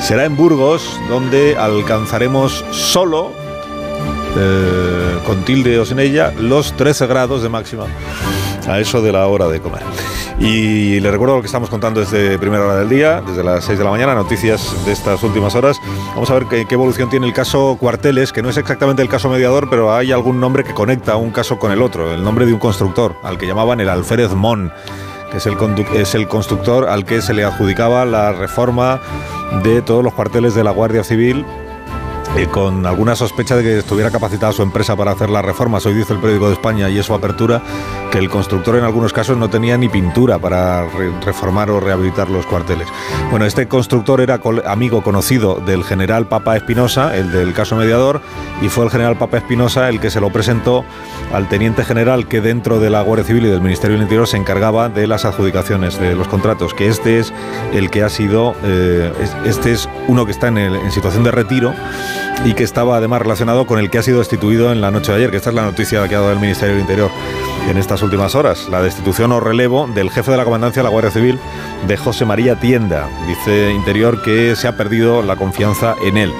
será 0.00 0.24
en 0.24 0.36
Burgos, 0.36 0.98
donde 1.08 1.56
alcanzaremos 1.56 2.64
solo, 2.70 3.32
eh, 4.36 5.18
con 5.26 5.44
tilde 5.44 5.78
o 5.78 5.84
sin 5.84 6.00
ella, 6.00 6.32
los 6.40 6.76
13 6.76 7.06
grados 7.06 7.42
de 7.42 7.48
máxima 7.48 7.84
a 8.68 8.78
eso 8.78 9.02
de 9.02 9.12
la 9.12 9.26
hora 9.26 9.48
de 9.48 9.60
comer. 9.60 9.82
Y 10.38 11.00
le 11.00 11.10
recuerdo 11.10 11.36
lo 11.36 11.40
que 11.40 11.46
estamos 11.46 11.68
contando 11.68 12.00
desde 12.00 12.38
primera 12.38 12.64
hora 12.64 12.76
del 12.76 12.88
día, 12.88 13.20
desde 13.26 13.42
las 13.42 13.64
6 13.64 13.78
de 13.78 13.84
la 13.84 13.90
mañana, 13.90 14.14
noticias 14.14 14.84
de 14.86 14.92
estas 14.92 15.22
últimas 15.22 15.54
horas. 15.54 15.80
Vamos 16.14 16.30
a 16.30 16.34
ver 16.34 16.46
qué, 16.46 16.66
evolución 16.70 17.10
tiene 17.10 17.26
el 17.26 17.32
caso 17.32 17.76
Cuarteles, 17.80 18.32
que 18.32 18.42
no 18.42 18.50
es 18.50 18.56
exactamente 18.56 19.02
el 19.02 19.08
caso 19.08 19.28
mediador, 19.28 19.68
pero 19.68 19.94
hay 19.94 20.12
algún 20.12 20.38
nombre 20.38 20.62
que 20.62 20.74
conecta 20.74 21.16
un 21.16 21.30
caso 21.30 21.58
con 21.58 21.72
el 21.72 21.82
otro, 21.82 22.14
el 22.14 22.22
nombre 22.22 22.46
de 22.46 22.52
un 22.52 22.60
constructor, 22.60 23.16
al 23.24 23.36
que 23.36 23.46
llamaban 23.46 23.80
el 23.80 23.88
Alférez 23.88 24.32
Mon 24.32 24.72
que 25.30 25.36
es 25.36 25.46
el, 25.46 25.56
es 25.94 26.14
el 26.14 26.26
constructor 26.26 26.88
al 26.88 27.04
que 27.04 27.20
se 27.20 27.34
le 27.34 27.44
adjudicaba 27.44 28.06
la 28.06 28.32
reforma 28.32 28.98
de 29.62 29.82
todos 29.82 30.02
los 30.02 30.14
cuarteles 30.14 30.54
de 30.54 30.64
la 30.64 30.70
Guardia 30.70 31.04
Civil 31.04 31.44
con 32.52 32.86
alguna 32.86 33.16
sospecha 33.16 33.56
de 33.56 33.62
que 33.64 33.78
estuviera 33.78 34.10
capacitada 34.10 34.52
su 34.52 34.62
empresa 34.62 34.94
para 34.96 35.10
hacer 35.10 35.28
las 35.28 35.44
reformas. 35.44 35.84
Hoy 35.86 35.94
dice 35.94 36.12
el 36.14 36.20
periódico 36.20 36.46
de 36.46 36.52
España 36.54 36.88
y 36.88 36.98
es 36.98 37.04
su 37.06 37.12
apertura 37.12 37.60
que 38.12 38.18
el 38.18 38.30
constructor 38.30 38.76
en 38.76 38.84
algunos 38.84 39.12
casos 39.12 39.36
no 39.36 39.50
tenía 39.50 39.76
ni 39.76 39.88
pintura 39.88 40.38
para 40.38 40.86
re- 40.86 41.10
reformar 41.26 41.68
o 41.70 41.80
rehabilitar 41.80 42.30
los 42.30 42.46
cuarteles. 42.46 42.86
Bueno, 43.30 43.44
este 43.44 43.66
constructor 43.66 44.20
era 44.20 44.40
amigo 44.66 45.02
conocido 45.02 45.56
del 45.56 45.82
general 45.84 46.26
Papa 46.26 46.56
Espinosa, 46.56 47.16
el 47.16 47.32
del 47.32 47.52
caso 47.54 47.74
mediador, 47.76 48.20
y 48.62 48.68
fue 48.68 48.84
el 48.84 48.90
general 48.90 49.16
Papa 49.18 49.38
Espinosa 49.38 49.88
el 49.88 50.00
que 50.00 50.10
se 50.10 50.20
lo 50.20 50.30
presentó 50.30 50.84
al 51.32 51.48
teniente 51.48 51.84
general 51.84 52.28
que 52.28 52.40
dentro 52.40 52.78
de 52.80 52.88
la 52.88 53.02
Guardia 53.02 53.26
Civil 53.26 53.46
y 53.46 53.48
del 53.50 53.60
Ministerio 53.60 53.96
del 53.96 54.04
Interior 54.04 54.26
se 54.28 54.36
encargaba 54.36 54.88
de 54.88 55.06
las 55.06 55.24
adjudicaciones 55.24 55.98
de 56.00 56.14
los 56.14 56.28
contratos, 56.28 56.72
que 56.72 56.86
este 56.88 57.18
es 57.18 57.32
el 57.74 57.90
que 57.90 58.04
ha 58.04 58.08
sido, 58.08 58.54
eh, 58.62 59.12
es- 59.20 59.36
este 59.44 59.72
es 59.72 59.88
uno 60.06 60.24
que 60.24 60.30
está 60.32 60.48
en 60.48 60.90
situación 60.92 61.24
de 61.24 61.30
retiro 61.32 61.74
y 62.44 62.54
que 62.54 62.64
estaba 62.64 62.96
además 62.96 63.22
relacionado 63.22 63.66
con 63.66 63.78
el 63.78 63.90
que 63.90 63.98
ha 63.98 64.02
sido 64.02 64.18
destituido 64.18 64.72
en 64.72 64.80
la 64.80 64.90
noche 64.90 65.12
de 65.12 65.18
ayer, 65.18 65.30
que 65.30 65.36
esta 65.36 65.50
es 65.50 65.56
la 65.56 65.64
noticia 65.64 66.06
que 66.08 66.14
ha 66.14 66.20
dado 66.20 66.32
el 66.32 66.38
Ministerio 66.38 66.74
del 66.74 66.82
Interior 66.82 67.10
en 67.68 67.76
estas 67.76 68.02
últimas 68.02 68.34
horas, 68.34 68.68
la 68.70 68.82
destitución 68.82 69.32
o 69.32 69.40
relevo 69.40 69.88
del 69.88 70.10
jefe 70.10 70.30
de 70.30 70.36
la 70.36 70.44
comandancia 70.44 70.80
de 70.80 70.84
la 70.84 70.90
Guardia 70.90 71.10
Civil, 71.10 71.38
de 71.86 71.96
José 71.96 72.24
María 72.24 72.58
Tienda. 72.58 73.08
Dice 73.26 73.72
Interior 73.72 74.22
que 74.22 74.56
se 74.56 74.68
ha 74.68 74.76
perdido 74.76 75.22
la 75.22 75.36
confianza 75.36 75.94
en 76.04 76.16
él, 76.16 76.32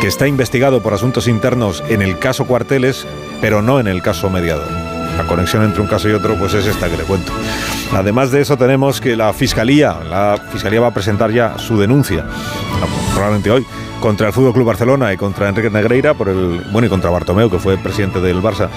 que 0.00 0.08
está 0.08 0.26
investigado 0.26 0.82
por 0.82 0.94
asuntos 0.94 1.28
internos 1.28 1.82
en 1.88 2.02
el 2.02 2.18
caso 2.18 2.46
Cuarteles, 2.46 3.06
pero 3.40 3.62
no 3.62 3.80
en 3.80 3.86
el 3.86 4.02
caso 4.02 4.30
mediador. 4.30 4.68
La 5.16 5.24
conexión 5.24 5.62
entre 5.62 5.80
un 5.80 5.86
caso 5.86 6.08
y 6.08 6.12
otro 6.12 6.36
pues 6.36 6.54
es 6.54 6.66
esta 6.66 6.88
que 6.88 6.96
le 6.96 7.04
cuento. 7.04 7.32
Además 7.92 8.30
de 8.30 8.40
eso 8.40 8.56
tenemos 8.56 9.00
que 9.00 9.16
la 9.16 9.32
Fiscalía, 9.32 9.96
la 10.08 10.36
Fiscalía 10.52 10.80
va 10.80 10.88
a 10.88 10.94
presentar 10.94 11.30
ya 11.30 11.58
su 11.58 11.78
denuncia, 11.78 12.24
probablemente 13.14 13.50
hoy, 13.50 13.64
contra 14.00 14.26
el 14.26 14.32
Fútbol 14.32 14.52
Club 14.52 14.66
Barcelona 14.66 15.12
y 15.12 15.16
contra 15.16 15.48
Enrique 15.48 15.70
Negreira 15.70 16.14
por 16.14 16.28
el 16.28 16.60
bueno 16.70 16.86
y 16.86 16.90
contra 16.90 17.08
Bartomeu 17.10 17.48
que 17.48 17.58
fue 17.58 17.78
presidente 17.78 18.20
del 18.20 18.42
Barça 18.42 18.68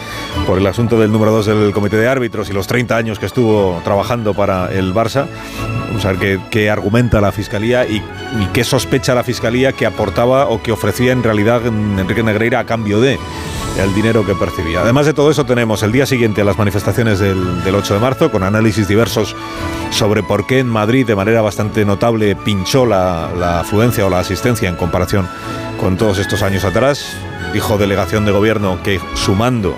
por 0.45 0.57
el 0.57 0.65
asunto 0.67 0.99
del 0.99 1.11
número 1.11 1.31
2 1.31 1.45
del 1.47 1.71
comité 1.73 1.97
de 1.97 2.07
árbitros 2.07 2.49
y 2.49 2.53
los 2.53 2.65
30 2.67 2.95
años 2.95 3.19
que 3.19 3.25
estuvo 3.25 3.81
trabajando 3.83 4.33
para 4.33 4.71
el 4.71 4.93
Barça. 4.93 5.25
Vamos 5.87 6.05
a 6.05 6.13
ver 6.13 6.39
qué, 6.49 6.69
argumenta 6.69 7.19
la 7.19 7.31
fiscalía 7.31 7.85
y 7.85 8.01
qué 8.53 8.63
sospecha 8.63 9.15
la 9.15 9.23
fiscalía 9.23 9.73
que 9.73 9.85
aportaba 9.85 10.47
o 10.47 10.61
que 10.61 10.71
ofrecía 10.71 11.11
en 11.11 11.23
realidad 11.23 11.65
Enrique 11.65 12.23
Negreira 12.23 12.59
a 12.59 12.65
cambio 12.65 13.01
de 13.01 13.17
el 13.77 13.93
dinero 13.93 14.25
que 14.25 14.35
percibía. 14.35 14.81
Además 14.81 15.05
de 15.05 15.13
todo 15.13 15.31
eso 15.31 15.45
tenemos 15.45 15.83
el 15.83 15.91
día 15.91 16.05
siguiente 16.05 16.41
a 16.41 16.43
las 16.45 16.57
manifestaciones 16.57 17.19
del, 17.19 17.63
del 17.63 17.75
8 17.75 17.95
de 17.95 17.99
marzo 17.99 18.31
con 18.31 18.43
análisis 18.43 18.87
diversos 18.87 19.35
sobre 19.91 20.23
por 20.23 20.45
qué 20.47 20.59
en 20.59 20.67
Madrid 20.67 21.05
de 21.05 21.15
manera 21.15 21.41
bastante 21.41 21.85
notable 21.85 22.35
pinchó 22.35 22.85
la, 22.85 23.31
la 23.37 23.61
afluencia 23.61 24.05
o 24.05 24.09
la 24.09 24.19
asistencia 24.19 24.69
en 24.69 24.75
comparación 24.75 25.27
con 25.79 25.97
todos 25.97 26.19
estos 26.19 26.41
años 26.41 26.65
atrás. 26.65 27.15
Dijo 27.53 27.77
delegación 27.77 28.25
de 28.25 28.31
gobierno 28.31 28.81
que 28.83 28.99
sumando 29.15 29.77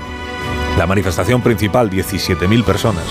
la 0.77 0.87
manifestación 0.87 1.41
principal 1.41 1.89
17.000 1.89 2.63
personas 2.63 3.03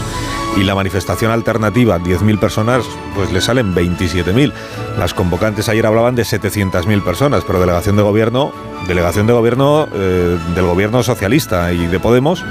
y 0.59 0.65
la 0.65 0.75
manifestación 0.75 1.31
alternativa 1.31 1.99
10.000 1.99 2.39
personas, 2.41 2.85
pues 3.15 3.33
le 3.33 3.41
salen 3.41 3.75
27.000. 3.75 4.53
Las 4.99 5.15
convocantes 5.15 5.69
ayer 5.69 5.87
hablaban 5.87 6.17
de 6.17 6.23
700.000 6.23 7.05
personas, 7.05 7.45
pero 7.47 7.61
delegación 7.61 7.97
de 7.97 8.03
gobierno, 8.03 8.53
delegación 8.89 9.27
de 9.29 9.33
gobierno 9.35 9.89
eh, 9.93 10.37
del 10.55 10.67
gobierno 10.67 11.03
socialista 11.03 11.73
y 11.73 11.87
de 11.87 12.01
Podemos 12.01 12.45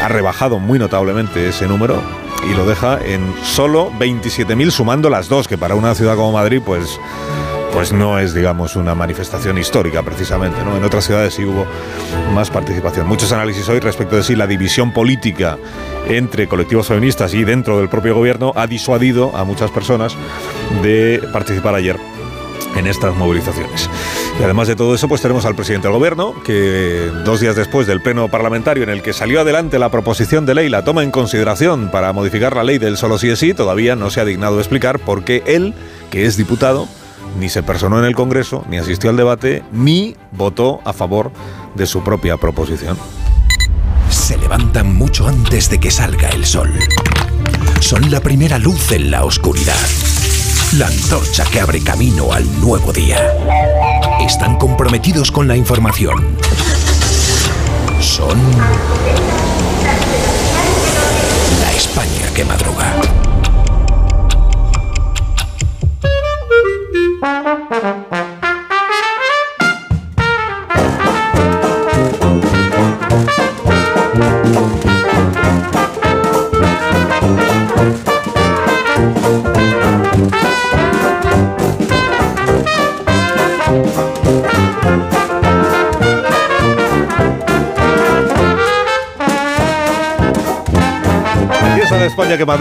ha 0.00 0.08
rebajado 0.08 0.58
muy 0.58 0.78
notablemente 0.78 1.48
ese 1.48 1.66
número 1.68 2.00
y 2.50 2.54
lo 2.54 2.64
deja 2.64 2.98
en 3.04 3.34
solo 3.44 3.90
27.000 3.98 4.70
sumando 4.70 5.10
las 5.10 5.28
dos, 5.28 5.46
que 5.46 5.58
para 5.58 5.74
una 5.74 5.94
ciudad 5.94 6.16
como 6.16 6.32
Madrid, 6.32 6.62
pues 6.64 6.98
pues 7.72 7.92
no 7.92 8.18
es, 8.18 8.34
digamos, 8.34 8.76
una 8.76 8.94
manifestación 8.94 9.58
histórica 9.58 10.02
precisamente. 10.02 10.62
¿no? 10.64 10.76
En 10.76 10.84
otras 10.84 11.04
ciudades 11.04 11.34
sí 11.34 11.44
hubo 11.44 11.66
más 12.34 12.50
participación. 12.50 13.06
Muchos 13.06 13.32
análisis 13.32 13.68
hoy 13.68 13.80
respecto 13.80 14.16
de 14.16 14.22
si 14.22 14.36
la 14.36 14.46
división 14.46 14.92
política 14.92 15.58
entre 16.06 16.46
colectivos 16.46 16.88
feministas 16.88 17.34
y 17.34 17.44
dentro 17.44 17.78
del 17.78 17.88
propio 17.88 18.14
gobierno 18.14 18.52
ha 18.56 18.66
disuadido 18.66 19.34
a 19.34 19.44
muchas 19.44 19.70
personas 19.70 20.14
de 20.82 21.26
participar 21.32 21.74
ayer 21.74 21.96
en 22.76 22.86
estas 22.86 23.14
movilizaciones. 23.14 23.88
Y 24.40 24.42
además 24.42 24.68
de 24.68 24.76
todo 24.76 24.94
eso, 24.94 25.08
pues 25.08 25.20
tenemos 25.20 25.44
al 25.44 25.54
presidente 25.54 25.88
del 25.88 25.96
gobierno, 25.96 26.34
que 26.42 27.10
dos 27.24 27.40
días 27.40 27.56
después 27.56 27.86
del 27.86 28.00
pleno 28.00 28.28
parlamentario 28.28 28.82
en 28.82 28.90
el 28.90 29.02
que 29.02 29.12
salió 29.12 29.40
adelante 29.40 29.78
la 29.78 29.90
proposición 29.90 30.46
de 30.46 30.54
ley, 30.54 30.68
la 30.68 30.84
toma 30.84 31.02
en 31.02 31.10
consideración 31.10 31.90
para 31.90 32.12
modificar 32.12 32.56
la 32.56 32.64
ley 32.64 32.78
del 32.78 32.96
solo 32.96 33.18
sí 33.18 33.28
es 33.28 33.38
sí, 33.38 33.54
todavía 33.54 33.94
no 33.94 34.10
se 34.10 34.20
ha 34.20 34.24
dignado 34.24 34.58
explicar 34.58 34.98
por 34.98 35.24
qué 35.24 35.42
él, 35.46 35.74
que 36.10 36.24
es 36.24 36.36
diputado, 36.36 36.88
ni 37.38 37.48
se 37.48 37.62
personó 37.62 37.98
en 37.98 38.04
el 38.04 38.14
Congreso, 38.14 38.64
ni 38.68 38.78
asistió 38.78 39.10
al 39.10 39.16
debate, 39.16 39.62
ni 39.72 40.16
votó 40.32 40.80
a 40.84 40.92
favor 40.92 41.32
de 41.74 41.86
su 41.86 42.02
propia 42.02 42.36
proposición. 42.36 42.96
Se 44.10 44.36
levantan 44.36 44.94
mucho 44.94 45.26
antes 45.26 45.70
de 45.70 45.80
que 45.80 45.90
salga 45.90 46.28
el 46.30 46.44
sol. 46.44 46.72
Son 47.80 48.10
la 48.10 48.20
primera 48.20 48.58
luz 48.58 48.92
en 48.92 49.10
la 49.10 49.24
oscuridad. 49.24 49.74
La 50.78 50.86
antorcha 50.86 51.44
que 51.44 51.60
abre 51.60 51.82
camino 51.82 52.32
al 52.32 52.44
nuevo 52.60 52.92
día. 52.92 53.18
Están 54.20 54.56
comprometidos 54.56 55.30
con 55.32 55.48
la 55.48 55.56
información. 55.56 56.36
Son 58.00 58.38
la 61.60 61.72
España 61.72 62.32
que 62.34 62.44
madruga. 62.44 63.21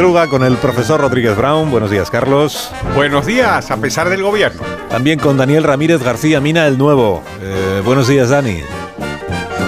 Madruga 0.02 0.28
con 0.28 0.44
el 0.44 0.58
profesor 0.58 1.00
Rodríguez 1.00 1.38
Brown. 1.38 1.70
Buenos 1.70 1.92
días, 1.92 2.10
Carlos. 2.10 2.72
Buenos 2.96 3.28
días, 3.28 3.70
a 3.70 3.78
pesar 3.78 4.10
del 4.10 4.24
gobierno. 4.24 4.64
También 4.90 5.20
con 5.20 5.38
Daniel 5.38 5.64
Ramírez 5.64 6.02
García 6.02 6.42
Mina, 6.42 6.66
el 6.66 6.80
nuevo. 6.80 7.22
Eh, 7.40 7.84
buenos 7.86 8.08
días, 8.08 8.30
Dani. 8.30 8.62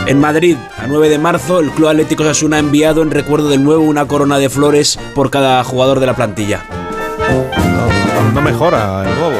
En 0.07 0.19
Madrid, 0.19 0.57
a 0.81 0.87
9 0.87 1.09
de 1.09 1.19
marzo, 1.19 1.59
el 1.59 1.69
Club 1.69 1.89
Atlético 1.89 2.23
Osasuna 2.23 2.55
ha 2.55 2.59
enviado 2.59 3.03
en 3.03 3.11
recuerdo 3.11 3.47
del 3.47 3.63
nuevo 3.63 3.83
una 3.83 4.07
corona 4.07 4.39
de 4.39 4.49
flores 4.49 4.97
por 5.13 5.29
cada 5.29 5.63
jugador 5.63 5.99
de 5.99 6.07
la 6.07 6.15
plantilla. 6.15 6.65
No, 7.29 8.31
no 8.31 8.41
mejora 8.41 9.03
el 9.07 9.15
nuevo, 9.19 9.37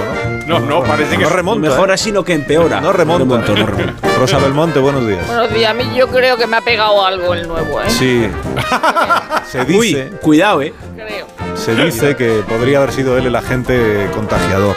¿no? 0.48 0.60
No, 0.60 0.60
no, 0.60 0.84
parece 0.84 1.18
que 1.18 1.24
No 1.24 1.30
remonta. 1.30 1.70
Mejora, 1.70 1.98
sino 1.98 2.24
que 2.24 2.34
empeora. 2.34 2.82
No 2.82 2.94
remonta. 2.94 3.26
No 3.26 3.42
remonto, 3.42 3.56
no 3.56 3.66
remonto. 3.66 4.13
Rosa 4.20 4.38
Belmonte, 4.38 4.80
buenos 4.80 5.06
días. 5.08 5.26
Buenos 5.28 5.54
días, 5.54 5.72
a 5.72 5.74
mí 5.74 5.84
yo 5.96 6.08
creo 6.08 6.38
que 6.38 6.48
me 6.48 6.58
ha 6.58 6.62
pegado 6.62 7.06
algo 7.06 7.34
el 7.34 7.48
nuevo, 7.48 7.82
¿eh? 7.82 7.90
Sí. 7.90 8.28
Se 9.50 9.66
dice, 9.66 9.78
Uy, 10.12 10.18
cuidado, 10.22 10.62
eh. 10.62 10.74
Creo. 10.96 11.28
se 11.56 11.76
dice 11.76 12.16
que 12.16 12.44
podría 12.48 12.78
haber 12.78 12.92
sido 12.94 13.18
él 13.18 13.26
el 13.26 13.36
agente 13.36 14.08
contagiador. 14.14 14.76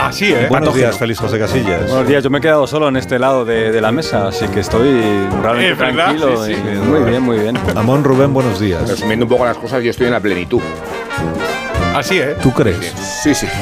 Así, 0.00 0.32
¿eh? 0.32 0.46
Buenos 0.48 0.68
Patógeno. 0.70 0.74
días, 0.86 0.98
Félix 0.98 1.20
José 1.20 1.38
Casillas. 1.38 1.86
Buenos 1.88 2.08
días, 2.08 2.24
yo 2.24 2.30
me 2.30 2.38
he 2.38 2.40
quedado 2.40 2.66
solo 2.66 2.88
en 2.88 2.96
este 2.96 3.18
lado 3.18 3.44
de, 3.44 3.70
de 3.72 3.80
la 3.80 3.92
mesa, 3.92 4.28
así 4.28 4.46
que 4.48 4.60
estoy 4.60 5.00
realmente 5.42 5.76
tranquilo. 5.76 6.44
sí, 6.44 6.54
sí. 6.54 6.60
y 6.60 6.76
muy 6.78 7.00
bien, 7.10 7.22
muy 7.22 7.38
bien. 7.38 7.58
Amón 7.76 8.02
Rubén, 8.02 8.32
buenos 8.32 8.58
días. 8.58 8.88
Resumiendo 8.88 9.26
un 9.26 9.28
poco 9.28 9.44
las 9.44 9.58
cosas, 9.58 9.82
yo 9.82 9.90
estoy 9.90 10.06
en 10.06 10.12
la 10.12 10.20
plenitud. 10.20 10.62
Así, 11.94 12.18
¿eh? 12.18 12.36
¿Tú 12.42 12.52
crees? 12.52 12.92
Sí, 13.22 13.34
sí. 13.34 13.46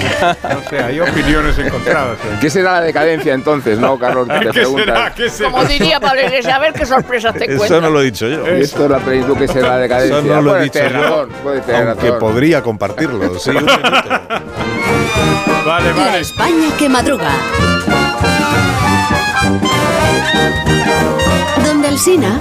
O 0.66 0.68
sea, 0.70 0.86
hay 0.86 1.00
opiniones 1.00 1.58
encontradas. 1.58 2.16
¿eh? 2.18 2.38
¿Qué 2.40 2.48
será 2.50 2.72
la 2.74 2.80
decadencia 2.82 3.34
entonces, 3.34 3.78
no, 3.78 3.98
Carlos? 3.98 4.28
Te 4.40 4.50
¿Qué 4.50 4.64
será? 4.64 5.12
¿Qué 5.14 5.28
será? 5.28 5.50
Como 5.50 5.64
diría 5.64 5.98
Pablo 6.00 6.22
Iglesias, 6.22 6.54
a 6.54 6.58
ver 6.58 6.72
qué 6.72 6.86
sorpresas 6.86 7.34
te 7.34 7.44
Eso 7.44 7.58
cuentas. 7.58 7.82
no 7.82 7.90
lo 7.90 8.00
he 8.00 8.04
dicho 8.04 8.28
yo. 8.28 8.56
Y 8.56 8.60
esto 8.62 8.84
es 8.84 8.90
la 8.90 8.98
plenitud 8.98 9.36
que 9.36 9.48
será 9.48 9.68
la 9.70 9.78
decadencia. 9.78 10.18
Eso 10.18 10.26
no 10.28 10.42
lo 10.42 10.56
he 10.56 10.62
dicho 10.62 10.72
tener 10.78 10.92
yo, 10.92 11.00
razón, 11.02 11.28
puedes 11.42 11.66
tener 11.66 11.88
aunque 11.88 12.12
podría 12.12 12.62
compartirlo. 12.62 13.38
Sí, 13.38 13.50
un 13.50 13.56
minuto. 13.56 13.80
Vale, 15.66 15.88
La 15.90 15.94
vale. 15.94 16.20
España 16.20 16.68
que 16.78 16.88
madruga. 16.88 17.28
Donde 21.64 21.88
el 21.88 21.98
Sina. 21.98 22.40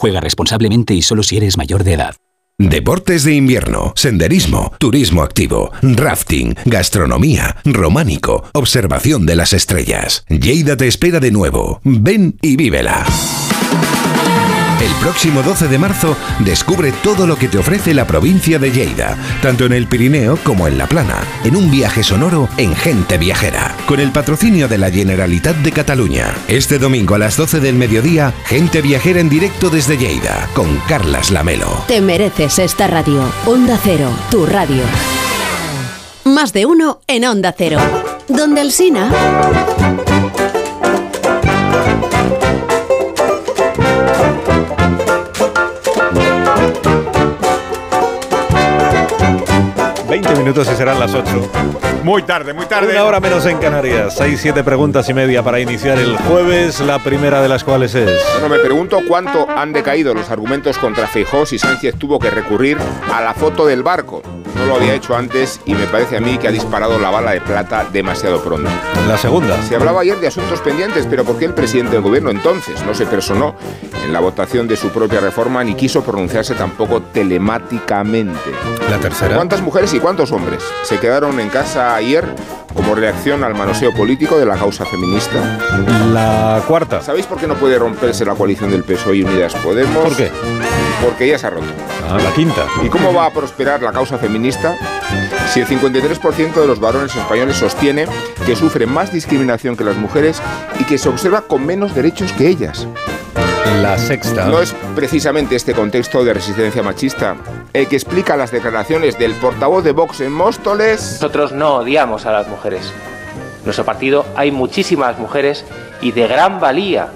Juega 0.00 0.20
responsablemente 0.22 0.94
y 0.94 1.02
solo 1.02 1.22
si 1.22 1.36
eres 1.36 1.58
mayor 1.58 1.84
de 1.84 1.92
edad. 1.92 2.14
Deportes 2.56 3.22
de 3.22 3.34
invierno, 3.34 3.92
senderismo, 3.96 4.72
turismo 4.78 5.22
activo, 5.22 5.72
rafting, 5.82 6.54
gastronomía, 6.64 7.56
románico, 7.66 8.44
observación 8.54 9.26
de 9.26 9.36
las 9.36 9.52
estrellas. 9.52 10.24
Lleida 10.30 10.78
te 10.78 10.86
espera 10.86 11.20
de 11.20 11.30
nuevo. 11.30 11.82
Ven 11.84 12.38
y 12.40 12.56
vívela. 12.56 13.04
El 14.80 14.92
próximo 14.94 15.42
12 15.42 15.68
de 15.68 15.78
marzo 15.78 16.16
descubre 16.38 16.92
todo 17.02 17.26
lo 17.26 17.36
que 17.36 17.48
te 17.48 17.58
ofrece 17.58 17.92
la 17.92 18.06
provincia 18.06 18.58
de 18.58 18.70
Lleida, 18.70 19.18
tanto 19.42 19.66
en 19.66 19.74
el 19.74 19.86
Pirineo 19.86 20.38
como 20.42 20.66
en 20.66 20.78
la 20.78 20.86
Plana, 20.86 21.22
en 21.44 21.54
un 21.54 21.70
viaje 21.70 22.02
sonoro 22.02 22.48
en 22.56 22.74
Gente 22.74 23.18
Viajera, 23.18 23.76
con 23.86 24.00
el 24.00 24.10
patrocinio 24.10 24.68
de 24.68 24.78
la 24.78 24.90
Generalitat 24.90 25.56
de 25.56 25.72
Cataluña. 25.72 26.34
Este 26.48 26.78
domingo 26.78 27.14
a 27.14 27.18
las 27.18 27.36
12 27.36 27.60
del 27.60 27.74
mediodía, 27.74 28.32
Gente 28.46 28.80
Viajera 28.80 29.20
en 29.20 29.28
directo 29.28 29.68
desde 29.68 29.98
Lleida, 29.98 30.48
con 30.54 30.74
Carlas 30.88 31.30
Lamelo. 31.30 31.84
Te 31.86 32.00
mereces 32.00 32.58
esta 32.58 32.86
radio. 32.86 33.22
Onda 33.44 33.78
Cero, 33.82 34.08
tu 34.30 34.46
radio. 34.46 34.82
Más 36.24 36.54
de 36.54 36.64
uno 36.64 37.00
en 37.06 37.26
Onda 37.26 37.54
Cero. 37.56 37.78
Donde 38.28 38.62
el 38.62 38.72
Sina. 38.72 39.10
20 50.10 50.34
minutos 50.34 50.68
y 50.72 50.74
serán 50.74 50.98
las 50.98 51.14
8. 51.14 51.50
Muy 52.02 52.24
tarde, 52.24 52.52
muy 52.52 52.66
tarde. 52.66 52.90
Una 52.92 53.04
hora 53.04 53.20
menos 53.20 53.46
en 53.46 53.58
Canarias. 53.58 54.16
6, 54.16 54.40
7 54.42 54.64
preguntas 54.64 55.08
y 55.08 55.14
media 55.14 55.44
para 55.44 55.60
iniciar 55.60 55.98
el 55.98 56.16
jueves, 56.16 56.80
la 56.80 56.98
primera 56.98 57.40
de 57.40 57.48
las 57.48 57.62
cuales 57.62 57.94
es... 57.94 58.10
Bueno, 58.32 58.48
me 58.48 58.58
pregunto 58.58 58.98
cuánto 59.06 59.48
han 59.48 59.72
decaído 59.72 60.12
los 60.12 60.28
argumentos 60.30 60.78
contra 60.78 61.06
Feijóo 61.06 61.46
si 61.46 61.60
Sánchez 61.60 61.94
tuvo 61.96 62.18
que 62.18 62.30
recurrir 62.30 62.76
a 63.12 63.20
la 63.20 63.34
foto 63.34 63.66
del 63.66 63.84
barco. 63.84 64.20
No 64.56 64.66
lo 64.66 64.74
había 64.74 64.94
hecho 64.94 65.14
antes 65.14 65.60
y 65.64 65.74
me 65.74 65.86
parece 65.86 66.16
a 66.16 66.20
mí 66.20 66.36
que 66.38 66.48
ha 66.48 66.50
disparado 66.50 66.98
la 66.98 67.10
bala 67.10 67.30
de 67.30 67.40
plata 67.40 67.86
demasiado 67.92 68.42
pronto. 68.42 68.68
La 69.06 69.16
segunda. 69.16 69.62
Se 69.62 69.76
hablaba 69.76 70.00
ayer 70.00 70.18
de 70.18 70.26
asuntos 70.26 70.60
pendientes, 70.60 71.06
pero 71.08 71.24
¿por 71.24 71.38
qué 71.38 71.44
el 71.44 71.54
presidente 71.54 71.92
del 71.92 72.02
gobierno 72.02 72.30
entonces 72.30 72.84
no 72.84 72.94
se 72.94 73.06
personó 73.06 73.54
en 74.04 74.12
la 74.12 74.20
votación 74.20 74.66
de 74.66 74.76
su 74.76 74.88
propia 74.88 75.20
reforma 75.20 75.62
ni 75.62 75.74
quiso 75.74 76.02
pronunciarse 76.02 76.54
tampoco 76.54 77.00
telemáticamente? 77.00 78.50
La 78.90 78.98
tercera. 78.98 79.36
¿Cuántas 79.36 79.62
mujeres 79.62 79.94
y 79.94 79.99
cuántos 80.00 80.32
hombres 80.32 80.62
se 80.82 80.98
quedaron 80.98 81.38
en 81.40 81.48
casa 81.48 81.94
ayer 81.94 82.24
como 82.74 82.94
reacción 82.94 83.44
al 83.44 83.54
manoseo 83.54 83.92
político 83.92 84.38
de 84.38 84.46
la 84.46 84.56
causa 84.56 84.84
feminista? 84.84 85.58
La 86.12 86.62
cuarta. 86.66 87.00
¿Sabéis 87.02 87.26
por 87.26 87.38
qué 87.38 87.46
no 87.46 87.54
puede 87.54 87.78
romperse 87.78 88.24
la 88.24 88.34
coalición 88.34 88.70
del 88.70 88.84
PSOE 88.84 89.16
y 89.16 89.22
Unidas 89.22 89.54
Podemos? 89.56 90.04
¿Por 90.04 90.16
qué? 90.16 90.30
Porque 91.04 91.28
ya 91.28 91.38
se 91.38 91.46
ha 91.46 91.50
roto. 91.50 91.66
Ah, 92.08 92.18
la 92.22 92.32
quinta. 92.32 92.64
¿Y 92.84 92.88
cómo 92.88 93.12
va 93.12 93.26
a 93.26 93.30
prosperar 93.30 93.82
la 93.82 93.92
causa 93.92 94.18
feminista 94.18 94.76
si 95.52 95.60
el 95.60 95.66
53% 95.66 96.54
de 96.54 96.66
los 96.66 96.78
varones 96.78 97.14
españoles 97.16 97.56
sostiene 97.56 98.06
que 98.46 98.54
sufren 98.54 98.88
más 98.88 99.12
discriminación 99.12 99.76
que 99.76 99.82
las 99.82 99.96
mujeres 99.96 100.40
y 100.78 100.84
que 100.84 100.96
se 100.96 101.08
observa 101.08 101.42
con 101.42 101.66
menos 101.66 101.92
derechos 101.92 102.32
que 102.32 102.46
ellas? 102.46 102.86
La 103.82 103.98
sexta. 103.98 104.46
No 104.46 104.60
es 104.60 104.72
precisamente 104.94 105.56
este 105.56 105.74
contexto 105.74 106.22
de 106.22 106.34
resistencia 106.34 106.82
machista 106.82 107.36
el 107.72 107.88
que 107.88 107.96
explica 107.96 108.36
las 108.36 108.52
declaraciones 108.52 109.18
del 109.18 109.32
portavoz 109.34 109.82
de 109.82 109.92
Vox 109.92 110.20
en 110.20 110.32
Móstoles. 110.32 111.14
Nosotros 111.14 111.52
no 111.52 111.76
odiamos 111.76 112.26
a 112.26 112.32
las 112.32 112.46
mujeres. 112.46 112.92
En 113.58 113.64
nuestro 113.64 113.84
partido 113.84 114.26
hay 114.36 114.52
muchísimas 114.52 115.18
mujeres 115.18 115.64
y 116.00 116.12
de 116.12 116.28
gran 116.28 116.60
valía, 116.60 117.08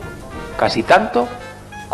casi 0.59 0.82
tanto 0.82 1.28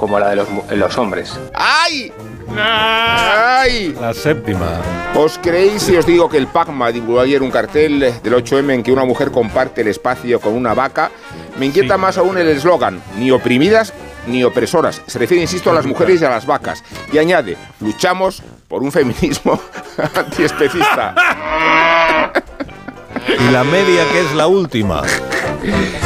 como 0.01 0.19
la 0.19 0.31
de 0.31 0.77
los, 0.77 0.97
hombres. 0.97 1.39
¡Ay! 1.53 2.11
¡Ay! 2.57 3.95
La 4.01 4.15
séptima. 4.15 4.81
¿Os 5.15 5.37
creéis 5.37 5.83
si 5.83 5.95
os 5.95 6.07
digo 6.07 6.27
que 6.31 6.39
el 6.39 6.47
PACMA 6.47 6.91
divulgó 6.91 7.21
ayer 7.21 7.43
un 7.43 7.51
cartel 7.51 8.01
del 8.01 8.33
8M 8.33 8.73
en 8.73 8.83
que 8.83 8.93
una 8.93 9.05
mujer 9.05 9.31
comparte 9.31 9.83
el 9.83 9.89
espacio 9.89 10.41
con 10.41 10.55
una 10.55 10.73
vaca? 10.73 11.11
Me 11.59 11.67
inquieta 11.67 11.99
más 11.99 12.17
aún 12.17 12.39
el 12.39 12.49
eslogan, 12.49 13.03
ni 13.19 13.31
oprimidas 13.31 13.93
ni 14.27 14.43
opresoras. 14.43 15.03
Se 15.07 15.19
refiere, 15.19 15.43
insisto, 15.43 15.71
a 15.71 15.75
las 15.75 15.85
mujeres 15.85 16.23
y 16.23 16.25
a 16.25 16.31
las 16.31 16.47
vacas. 16.47 16.83
Y 17.13 17.19
añade, 17.19 17.59
luchamos 17.81 18.43
por 18.69 18.83
un 18.83 18.93
feminismo 18.93 19.61
antiespecista. 20.15 21.15
Y 23.39 23.53
la 23.53 23.65
media, 23.65 24.11
que 24.11 24.21
es 24.21 24.35
la 24.35 24.47
última. 24.47 25.03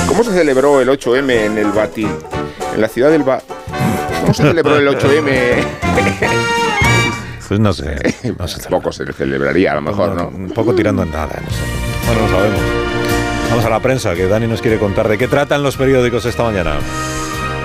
¿Cómo 0.09 0.25
se 0.25 0.33
celebró 0.33 0.81
el 0.81 0.89
8M 0.89 1.31
en 1.31 1.59
el 1.59 1.71
Batín? 1.71 2.11
En 2.75 2.81
la 2.81 2.89
ciudad 2.89 3.11
del 3.11 3.23
Ba... 3.23 3.41
¿Cómo 4.25 4.33
se 4.33 4.43
celebró 4.43 4.79
el 4.79 4.89
8M? 4.89 5.65
Pues 7.47 7.61
no 7.61 7.75
sé. 7.75 7.95
No 8.39 8.49
sé. 8.49 8.69
Poco 8.71 8.91
se 8.91 9.05
celebraría, 9.13 9.73
a 9.73 9.75
lo 9.75 9.83
mejor, 9.83 10.17
¿no? 10.17 10.29
Un 10.29 10.51
poco 10.51 10.75
tirando 10.75 11.03
en 11.03 11.11
nada. 11.11 11.39
No 11.45 11.51
sé. 11.51 11.61
Bueno, 12.07 12.23
no 12.23 12.29
sabemos. 12.29 12.61
Vamos 13.51 13.65
a 13.67 13.71
la 13.71 13.81
prensa, 13.81 14.15
que 14.15 14.27
Dani 14.27 14.47
nos 14.47 14.63
quiere 14.63 14.79
contar 14.79 15.09
de 15.09 15.19
qué 15.19 15.29
tratan 15.29 15.63
los 15.63 15.77
periódicos 15.77 16.25
esta 16.25 16.43
mañana. 16.43 16.79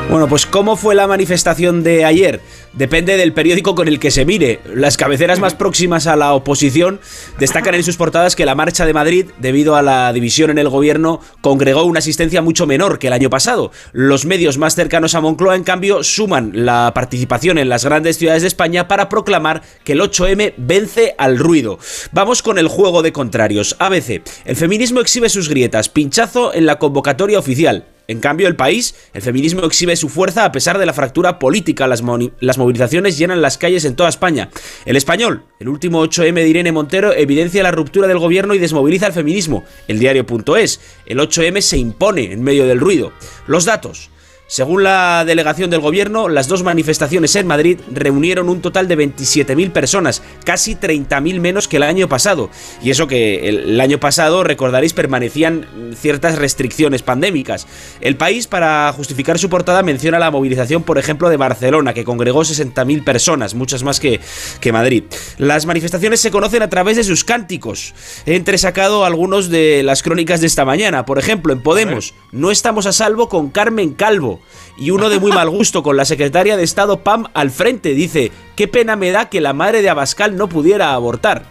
Bueno, 0.10 0.28
pues 0.28 0.46
¿cómo 0.46 0.76
fue 0.76 0.96
la 0.96 1.08
manifestación 1.08 1.82
de 1.82 2.04
ayer? 2.04 2.42
Depende 2.80 3.18
del 3.18 3.34
periódico 3.34 3.76
con 3.76 3.90
el 3.90 4.00
que 4.00 4.10
se 4.10 4.24
mire. 4.24 4.62
Las 4.74 4.96
cabeceras 4.96 5.42
más 5.42 5.54
próximas 5.54 6.08
a 6.08 6.16
la 6.16 6.34
oposición 6.34 7.02
destacan 7.38 7.76
en 7.76 7.84
sus 7.84 7.98
portadas 7.98 8.38
que 8.38 8.46
la 8.46 8.56
Marcha 8.56 8.86
de 8.86 8.94
Madrid, 8.94 9.26
debido 9.38 9.76
a 9.76 9.82
la 9.82 10.14
división 10.14 10.50
en 10.50 10.60
el 10.60 10.70
gobierno, 10.70 11.20
congregó 11.42 11.84
una 11.84 12.00
asistencia 12.00 12.42
mucho 12.42 12.68
menor 12.68 12.98
que 12.98 13.08
el 13.08 13.14
año 13.14 13.30
pasado. 13.30 13.74
Los 13.92 14.26
medios 14.26 14.58
más 14.58 14.76
cercanos 14.76 15.14
a 15.14 15.20
Moncloa, 15.20 15.58
en 15.58 15.66
cambio, 15.66 16.04
suman 16.04 16.52
la 16.54 16.94
participación 16.96 17.58
en 17.58 17.68
las 17.68 17.84
grandes 17.84 18.18
ciudades 18.18 18.44
de 18.44 18.48
España 18.48 18.88
para 18.88 19.10
proclamar 19.10 19.62
que 19.84 19.92
el 19.92 20.00
8M 20.00 20.54
vence 20.56 21.16
al 21.18 21.38
ruido. 21.38 21.80
Vamos 22.14 22.42
con 22.42 22.58
el 22.58 22.70
juego 22.70 23.02
de 23.02 23.12
contrarios. 23.12 23.76
ABC. 23.80 24.22
El 24.46 24.56
feminismo 24.56 25.02
exhibe 25.02 25.28
sus 25.28 25.50
grietas. 25.50 25.90
Pinchazo 25.90 26.54
en 26.54 26.66
la 26.66 26.80
convocatoria 26.80 27.40
oficial. 27.40 27.88
En 28.10 28.22
cambio, 28.22 28.48
el 28.48 28.56
país, 28.56 28.96
el 29.14 29.22
feminismo 29.22 29.62
exhibe 29.62 29.96
su 29.96 30.10
fuerza 30.10 30.44
a 30.44 30.52
pesar 30.52 30.80
de 30.80 30.86
la 30.88 30.94
fractura 30.94 31.38
política. 31.38 31.86
Las, 31.86 32.02
las, 32.40 32.58
movilizaciones 32.70 33.18
llenan 33.18 33.42
las 33.42 33.58
calles 33.58 33.84
en 33.86 33.96
toda 33.96 34.10
España. 34.10 34.50
El 34.86 34.96
español, 34.96 35.44
el 35.60 35.70
último 35.70 36.06
8M 36.06 36.36
de 36.36 36.48
Irene 36.48 36.72
Montero, 36.72 37.14
evidencia 37.14 37.64
la 37.64 37.72
ruptura 37.72 38.08
del 38.08 38.20
gobierno 38.20 38.54
y 38.54 38.60
desmoviliza 38.60 39.08
el 39.08 39.14
feminismo. 39.14 39.64
El 39.88 39.98
diario.es, 39.98 40.80
el 41.08 41.18
8M 41.18 41.62
se 41.62 41.78
impone 41.80 42.32
en 42.32 42.44
medio 42.44 42.68
del 42.68 42.80
ruido. 42.80 43.12
Los 43.48 43.66
datos. 43.66 44.12
Según 44.50 44.84
la 44.84 45.26
delegación 45.26 45.70
del 45.70 45.80
gobierno, 45.80 46.28
las 46.28 46.48
dos 46.48 46.64
manifestaciones 46.64 47.36
en 47.36 47.46
Madrid 47.46 47.80
reunieron 47.92 48.50
un 48.50 48.62
total 48.62 48.88
de 48.88 48.98
27.000 48.98 49.72
personas, 49.72 50.24
casi 50.44 50.74
30.000 50.74 51.40
menos 51.40 51.68
que 51.68 51.78
el 51.78 51.84
año 51.84 52.10
pasado. 52.10 52.50
Y 52.82 52.90
eso 52.90 53.06
que 53.06 53.48
el 53.48 53.80
año 53.80 54.00
pasado, 54.00 54.44
recordaréis, 54.44 54.94
permanecían 54.94 55.94
ciertas 55.96 56.40
restricciones 56.40 57.04
pandémicas. 57.04 57.68
El 58.02 58.16
país, 58.16 58.48
para 58.48 58.92
justificar 58.92 59.38
su 59.38 59.50
portada, 59.52 59.84
menciona 59.84 60.18
la 60.18 60.32
movilización, 60.32 60.82
por 60.82 60.98
ejemplo, 60.98 61.30
de 61.30 61.38
Barcelona, 61.38 61.94
que 61.94 62.04
congregó 62.04 62.42
60.000 62.42 63.04
personas, 63.04 63.54
muchas 63.54 63.84
más 63.84 64.00
que, 64.00 64.20
que 64.60 64.72
Madrid. 64.72 65.04
Las 65.38 65.68
manifestaciones 65.68 66.22
se 66.22 66.32
conocen 66.32 66.64
a 66.64 66.70
través 66.70 66.98
de 66.98 67.04
sus 67.04 67.24
cánticos. 67.24 67.94
He 68.26 68.36
entresacado 68.36 69.06
algunos 69.06 69.52
de 69.52 69.84
las 69.84 70.02
crónicas 70.02 70.42
de 70.42 70.48
esta 70.48 70.66
mañana. 70.66 71.06
Por 71.06 71.20
ejemplo, 71.20 71.54
en 71.54 71.62
Podemos, 71.62 72.16
no 72.32 72.50
estamos 72.50 72.88
a 72.88 72.94
salvo 72.94 73.30
con 73.30 73.52
Carmen 73.52 73.94
Calvo 73.94 74.39
y 74.78 74.92
uno 74.92 75.10
de 75.10 75.20
muy 75.20 75.32
mal 75.32 75.50
gusto 75.50 75.84
con 75.84 75.98
la 75.98 76.06
secretaria 76.06 76.58
de 76.58 76.64
Estado 76.64 77.04
Pam 77.04 77.26
al 77.34 77.52
frente. 77.52 77.94
Dice, 77.94 78.32
qué 78.56 78.68
pena 78.68 78.96
me 78.96 79.12
da 79.12 79.30
que 79.30 79.42
la 79.42 79.54
madre 79.54 79.82
de 79.82 79.90
Abascal 79.90 80.36
no 80.36 80.48
pudiera 80.48 80.94
abortar. 80.94 81.46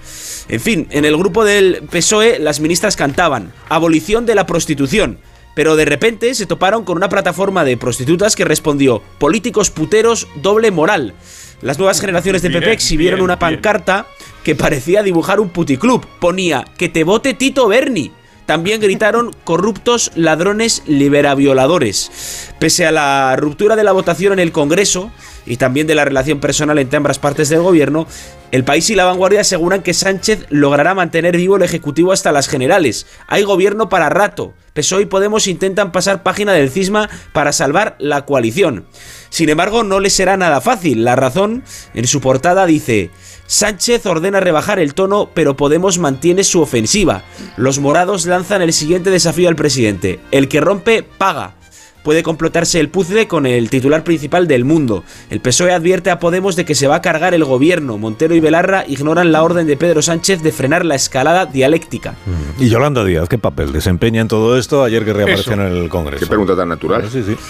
En 0.49 0.61
fin, 0.61 0.87
en 0.91 1.05
el 1.05 1.17
grupo 1.17 1.45
del 1.45 1.83
PSOE 1.91 2.39
las 2.39 2.61
ministras 2.61 2.97
cantaban, 2.97 3.53
abolición 3.69 4.27
de 4.27 4.35
la 4.35 4.47
prostitución. 4.47 5.19
Pero 5.55 5.75
de 5.75 5.85
repente 5.85 6.35
se 6.35 6.47
toparon 6.47 6.85
con 6.85 6.97
una 6.97 7.09
plataforma 7.09 7.65
de 7.65 7.77
prostitutas 7.77 8.37
que 8.37 8.45
respondió, 8.45 9.03
políticos 9.19 9.71
puteros, 9.71 10.29
doble 10.37 10.71
moral. 10.71 11.15
Las 11.61 11.79
nuevas 11.79 12.01
generaciones 12.01 12.43
de 12.43 12.51
PP 12.51 12.71
exhibieron 12.71 13.21
una 13.21 13.41
pancarta 13.41 14.07
que 14.45 14.55
parecía 14.55 15.03
dibujar 15.03 15.41
un 15.41 15.49
puticlub. 15.49 16.07
Ponía, 16.21 16.65
que 16.79 16.89
te 16.89 17.03
vote 17.03 17.35
Tito 17.35 17.67
Berni. 17.67 18.13
También 18.49 18.81
gritaron 18.81 19.37
corruptos 19.45 20.11
ladrones 20.15 20.83
liberavioladores. 20.87 22.49
Pese 22.59 22.87
a 22.87 22.93
la 22.93 23.37
ruptura 23.37 23.77
de 23.77 23.85
la 23.85 23.93
votación 23.93 24.33
en 24.33 24.39
el 24.39 24.53
Congreso 24.53 25.11
y 25.45 25.59
también 25.59 25.87
de 25.87 25.95
la 25.95 26.07
relación 26.07 26.41
personal 26.41 26.79
entre 26.79 26.97
ambas 26.97 27.19
partes 27.19 27.51
del 27.51 27.61
gobierno, 27.61 28.07
el 28.51 28.65
país 28.65 28.89
y 28.89 28.95
la 28.95 29.05
vanguardia 29.05 29.43
aseguran 29.43 29.83
que 29.83 29.93
Sánchez 29.93 30.47
logrará 30.49 30.95
mantener 30.95 31.37
vivo 31.37 31.57
el 31.57 31.63
Ejecutivo 31.63 32.11
hasta 32.11 32.33
las 32.33 32.49
generales. 32.49 33.07
Hay 33.27 33.43
gobierno 33.43 33.91
para 33.91 34.09
rato. 34.09 34.55
PSOE 34.73 35.03
y 35.03 35.07
Podemos 35.07 35.47
intentan 35.47 35.93
pasar 35.93 36.23
página 36.23 36.55
del 36.55 36.71
cisma 36.71 37.11
para 37.35 37.53
salvar 37.53 37.97
la 37.99 38.25
coalición. 38.25 38.87
Sin 39.29 39.51
embargo, 39.51 39.85
no 39.85 40.01
les 40.01 40.15
será 40.15 40.39
nada 40.39 40.63
fácil. 40.63 41.05
La 41.05 41.17
razón, 41.17 41.65
en 41.93 42.07
su 42.07 42.23
portada, 42.23 42.65
dice... 42.65 43.11
Sánchez 43.49 44.05
ordena 44.05 44.41
rebajar 44.41 44.79
el 44.79 44.93
tono, 44.93 45.31
pero 45.33 45.57
Podemos 45.57 45.99
mantiene 45.99 46.45
su 46.45 46.61
ofensiva. 46.61 47.25
Los 47.57 47.79
morados 47.79 48.27
lanzan 48.27 48.61
el 48.61 48.75
siguiente 48.75 49.11
desafío 49.11 49.49
al 49.49 49.57
presidente. 49.57 50.21
El 50.31 50.49
que 50.49 50.61
rompe, 50.61 51.03
paga 51.03 51.55
puede 52.03 52.23
complotarse 52.23 52.81
el 52.81 52.89
puzzle 52.89 53.29
con 53.29 53.47
el 53.47 53.71
titular 53.71 54.05
principal 54.05 54.47
del 54.49 54.65
mundo. 54.65 55.05
El 55.31 55.41
PSOE 55.41 55.73
advierte 55.73 56.11
a 56.11 56.19
Podemos 56.19 56.57
de 56.57 56.65
que 56.65 56.75
se 56.75 56.87
va 56.87 56.97
a 56.97 57.03
cargar 57.03 57.35
el 57.35 57.45
gobierno. 57.45 57.99
Montero 57.99 58.35
y 58.35 58.41
Belarra 58.41 58.85
ignoran 58.87 59.33
la 59.33 59.43
orden 59.43 59.67
de 59.67 59.77
Pedro 59.77 60.03
Sánchez 60.03 60.43
de 60.43 60.53
frenar 60.53 60.85
la 60.85 60.95
escalada 60.95 61.47
dialéctica. 61.47 62.13
Mm. 62.27 62.63
¿Y 62.63 62.69
Yolanda 62.69 63.05
Díaz 63.05 63.29
qué 63.29 63.39
papel 63.39 63.73
desempeña 63.73 64.21
en 64.21 64.29
todo 64.29 64.59
esto 64.59 64.85
ayer 64.85 65.05
que 65.05 65.13
reapareció 65.13 65.53
en 65.53 65.61
el 65.61 65.89
Congreso? 65.89 66.25
Qué 66.25 66.29
pregunta 66.29 66.57
tan 66.57 66.69
natural. 66.69 67.09
Sí, 67.11 67.23
sí. 67.23 67.37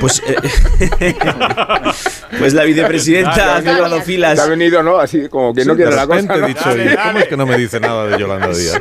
Pues, 0.00 0.20
eh, 0.26 1.14
pues 2.38 2.54
la 2.54 2.64
vicepresidenta 2.64 3.56
ha 3.56 3.62
cerrado 3.62 4.00
filas. 4.02 4.38
ha 4.38 4.46
venido, 4.46 4.82
¿no? 4.82 4.98
Así 4.98 5.28
como 5.28 5.54
que 5.54 5.64
no 5.64 5.76
quiere 5.76 5.94
la 5.94 6.06
cosa. 6.06 6.22
¿no? 6.22 6.46
Dicho, 6.46 6.60
¿Cómo 6.64 7.18
es 7.18 7.28
que 7.28 7.36
no 7.36 7.46
me 7.46 7.56
dice 7.56 7.78
nada 7.78 8.06
de 8.06 8.18
Yolanda 8.18 8.48
Díaz? 8.56 8.80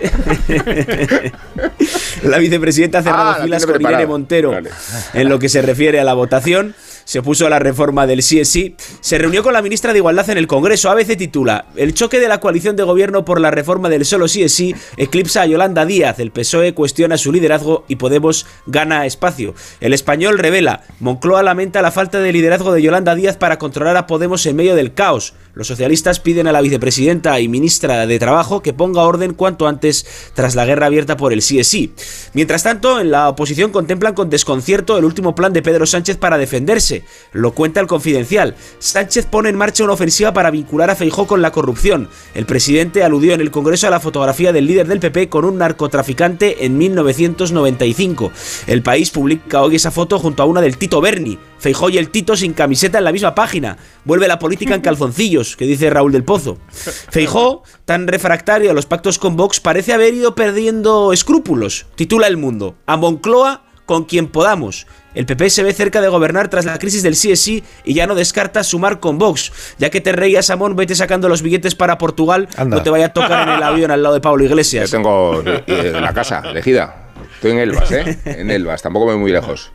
La 2.23 2.37
vicepresidenta 2.37 2.99
ha 2.99 3.03
cerrado 3.03 3.29
ah, 3.31 3.39
filas 3.41 3.65
con 3.65 3.81
Irene 3.81 4.05
Montero. 4.05 4.51
Vale. 4.51 4.69
En 5.13 5.29
lo 5.29 5.39
que 5.39 5.49
se 5.49 5.61
refiere 5.61 5.99
a 5.99 6.03
la 6.03 6.13
votación, 6.13 6.75
se 7.03 7.19
opuso 7.19 7.45
a 7.45 7.49
la 7.49 7.59
reforma 7.59 8.07
del 8.07 8.19
CSI, 8.19 8.75
se 8.99 9.17
reunió 9.17 9.43
con 9.43 9.53
la 9.53 9.61
ministra 9.61 9.91
de 9.91 9.99
Igualdad 9.99 10.29
en 10.29 10.37
el 10.37 10.47
Congreso. 10.47 10.89
ABC 10.89 11.17
titula: 11.17 11.65
El 11.75 11.93
choque 11.93 12.19
de 12.19 12.27
la 12.27 12.39
coalición 12.39 12.75
de 12.75 12.83
gobierno 12.83 13.25
por 13.25 13.41
la 13.41 13.51
reforma 13.51 13.89
del 13.89 14.05
solo 14.05 14.25
CSI 14.25 14.75
eclipsa 14.97 15.41
a 15.41 15.45
Yolanda 15.45 15.85
Díaz. 15.85 16.19
El 16.19 16.31
PSOE 16.31 16.73
cuestiona 16.73 17.17
su 17.17 17.31
liderazgo 17.31 17.85
y 17.87 17.97
Podemos 17.97 18.45
gana 18.65 19.05
espacio. 19.05 19.55
El 19.79 19.93
español 19.93 20.37
revela: 20.37 20.83
Moncloa 20.99 21.43
lamenta 21.43 21.81
la 21.81 21.91
falta 21.91 22.19
de 22.19 22.31
liderazgo 22.31 22.71
de 22.71 22.81
Yolanda 22.81 23.15
Díaz 23.15 23.37
para 23.37 23.59
controlar 23.59 23.97
a 23.97 24.07
Podemos 24.07 24.45
en 24.45 24.55
medio 24.55 24.75
del 24.75 24.93
caos. 24.93 25.33
Los 25.53 25.67
socialistas 25.67 26.19
piden 26.19 26.47
a 26.47 26.51
la 26.51 26.61
vicepresidenta 26.61 27.39
y 27.39 27.47
ministra 27.47 28.07
de 28.07 28.19
Trabajo 28.19 28.61
que 28.61 28.73
ponga 28.73 29.03
orden 29.03 29.33
cuanto 29.33 29.67
antes 29.67 30.05
tras 30.33 30.55
la 30.55 30.65
guerra 30.65 30.85
abierta 30.85 31.17
por 31.17 31.33
el 31.33 31.39
CSI. 31.39 31.93
Mientras 32.33 32.63
tanto, 32.63 33.01
en 33.01 33.11
la 33.11 33.27
oposición 33.27 33.71
contemplan 33.71 34.13
con 34.13 34.29
desconcierto 34.29 34.97
el 34.97 35.05
último 35.05 35.35
plan 35.35 35.51
de 35.51 35.61
Pedro 35.61 35.85
Sánchez 35.85 36.17
para 36.17 36.37
defenderse. 36.37 37.03
Lo 37.33 37.53
cuenta 37.53 37.81
el 37.81 37.87
confidencial. 37.87 38.55
Sánchez 38.79 39.25
pone 39.25 39.49
en 39.49 39.57
marcha 39.57 39.83
una 39.83 39.93
ofensiva 39.93 40.31
para 40.33 40.51
vincular 40.51 40.89
a 40.89 40.95
Feijó 40.95 41.27
con 41.27 41.41
la 41.41 41.51
corrupción. 41.51 42.09
El 42.33 42.45
presidente 42.45 43.03
aludió 43.03 43.33
en 43.33 43.41
el 43.41 43.51
Congreso 43.51 43.87
a 43.87 43.91
la 43.91 43.99
fotografía 43.99 44.53
del 44.53 44.67
líder 44.67 44.87
del 44.87 44.99
PP 44.99 45.27
con 45.27 45.43
un 45.43 45.57
narcotraficante 45.57 46.65
en 46.65 46.77
1995. 46.77 48.31
El 48.67 48.83
país 48.83 49.09
publica 49.09 49.61
hoy 49.61 49.75
esa 49.75 49.91
foto 49.91 50.17
junto 50.17 50.43
a 50.43 50.45
una 50.45 50.61
del 50.61 50.77
Tito 50.77 51.01
Berni. 51.01 51.37
Feijó 51.59 51.89
y 51.89 51.99
el 51.99 52.09
Tito 52.09 52.35
sin 52.35 52.53
camiseta 52.53 52.97
en 52.97 53.03
la 53.03 53.11
misma 53.11 53.35
página. 53.35 53.77
Vuelve 54.03 54.27
la 54.27 54.39
política 54.39 54.73
en 54.73 54.81
calzoncillos, 54.81 55.40
que 55.57 55.65
dice 55.65 55.89
Raúl 55.89 56.11
del 56.11 56.23
Pozo. 56.23 56.57
Feijó, 56.71 57.63
tan 57.85 58.07
refractario 58.07 58.71
a 58.71 58.73
los 58.73 58.85
pactos 58.85 59.19
con 59.19 59.35
Vox, 59.35 59.59
parece 59.59 59.93
haber 59.93 60.13
ido 60.13 60.35
perdiendo 60.35 61.13
escrúpulos. 61.13 61.85
Titula 61.95 62.27
El 62.27 62.37
Mundo. 62.37 62.75
A 62.85 62.97
Moncloa 62.97 63.63
con 63.85 64.05
quien 64.05 64.27
podamos. 64.27 64.87
El 65.13 65.25
PP 65.25 65.49
se 65.49 65.63
ve 65.63 65.73
cerca 65.73 65.99
de 65.99 66.07
gobernar 66.07 66.47
tras 66.47 66.63
la 66.63 66.79
crisis 66.79 67.03
del 67.03 67.15
CSI 67.15 67.63
y 67.83 67.93
ya 67.93 68.07
no 68.07 68.15
descarta 68.15 68.63
sumar 68.63 69.01
con 69.01 69.17
Vox. 69.17 69.51
Ya 69.77 69.89
que 69.89 69.99
te 69.99 70.13
reías, 70.13 70.49
Amón, 70.49 70.75
vete 70.75 70.95
sacando 70.95 71.27
los 71.27 71.41
billetes 71.41 71.75
para 71.75 71.97
Portugal, 71.97 72.47
no 72.65 72.81
te 72.81 72.89
vaya 72.89 73.07
a 73.07 73.13
tocar 73.13 73.49
en 73.49 73.55
el 73.55 73.63
avión 73.63 73.91
al 73.91 74.01
lado 74.01 74.15
de 74.15 74.21
Pablo 74.21 74.45
Iglesias. 74.45 74.89
Yo 74.89 74.97
tengo 74.97 75.43
la 75.43 76.13
casa 76.13 76.41
elegida. 76.45 77.09
Estoy 77.35 77.51
en 77.51 77.59
Elvas, 77.59 77.91
¿eh? 77.91 78.19
En 78.23 78.51
Elvas, 78.51 78.81
tampoco 78.81 79.07
me 79.07 79.13
voy 79.13 79.21
muy 79.21 79.31
lejos. 79.31 79.71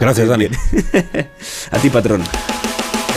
Gracias, 0.00 0.28
Dani. 0.28 0.46
a 1.70 1.78
ti, 1.78 1.90
patrón. 1.90 2.22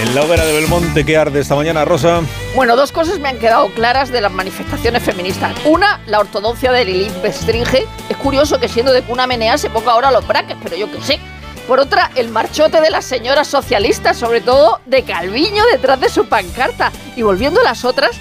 En 0.01 0.15
la 0.15 0.23
hoguera 0.23 0.43
de 0.43 0.53
Belmonte, 0.53 1.05
¿qué 1.05 1.15
arde 1.15 1.39
esta 1.39 1.53
mañana, 1.53 1.85
Rosa? 1.85 2.21
Bueno, 2.55 2.75
dos 2.75 2.91
cosas 2.91 3.19
me 3.19 3.29
han 3.29 3.37
quedado 3.37 3.69
claras 3.69 4.11
de 4.11 4.19
las 4.19 4.31
manifestaciones 4.31 5.03
feministas. 5.03 5.53
Una, 5.63 6.01
la 6.07 6.19
ortodoxia 6.19 6.71
de 6.71 6.85
Lilith 6.85 7.21
Bestringe. 7.21 7.85
Es 8.09 8.17
curioso 8.17 8.59
que 8.59 8.67
siendo 8.67 8.93
de 8.93 9.03
cuna 9.03 9.27
menea 9.27 9.59
se 9.59 9.69
ponga 9.69 9.91
ahora 9.91 10.09
los 10.09 10.25
braques, 10.25 10.57
pero 10.63 10.75
yo 10.75 10.91
qué 10.91 10.99
sé. 11.01 11.19
Por 11.67 11.79
otra, 11.79 12.09
el 12.15 12.29
marchote 12.29 12.81
de 12.81 12.89
las 12.89 13.05
señoras 13.05 13.47
socialistas, 13.47 14.17
sobre 14.17 14.41
todo 14.41 14.81
de 14.87 15.03
Calviño 15.03 15.63
detrás 15.71 15.99
de 15.99 16.09
su 16.09 16.25
pancarta. 16.25 16.91
Y 17.15 17.21
volviendo 17.21 17.61
a 17.61 17.63
las 17.63 17.85
otras, 17.85 18.17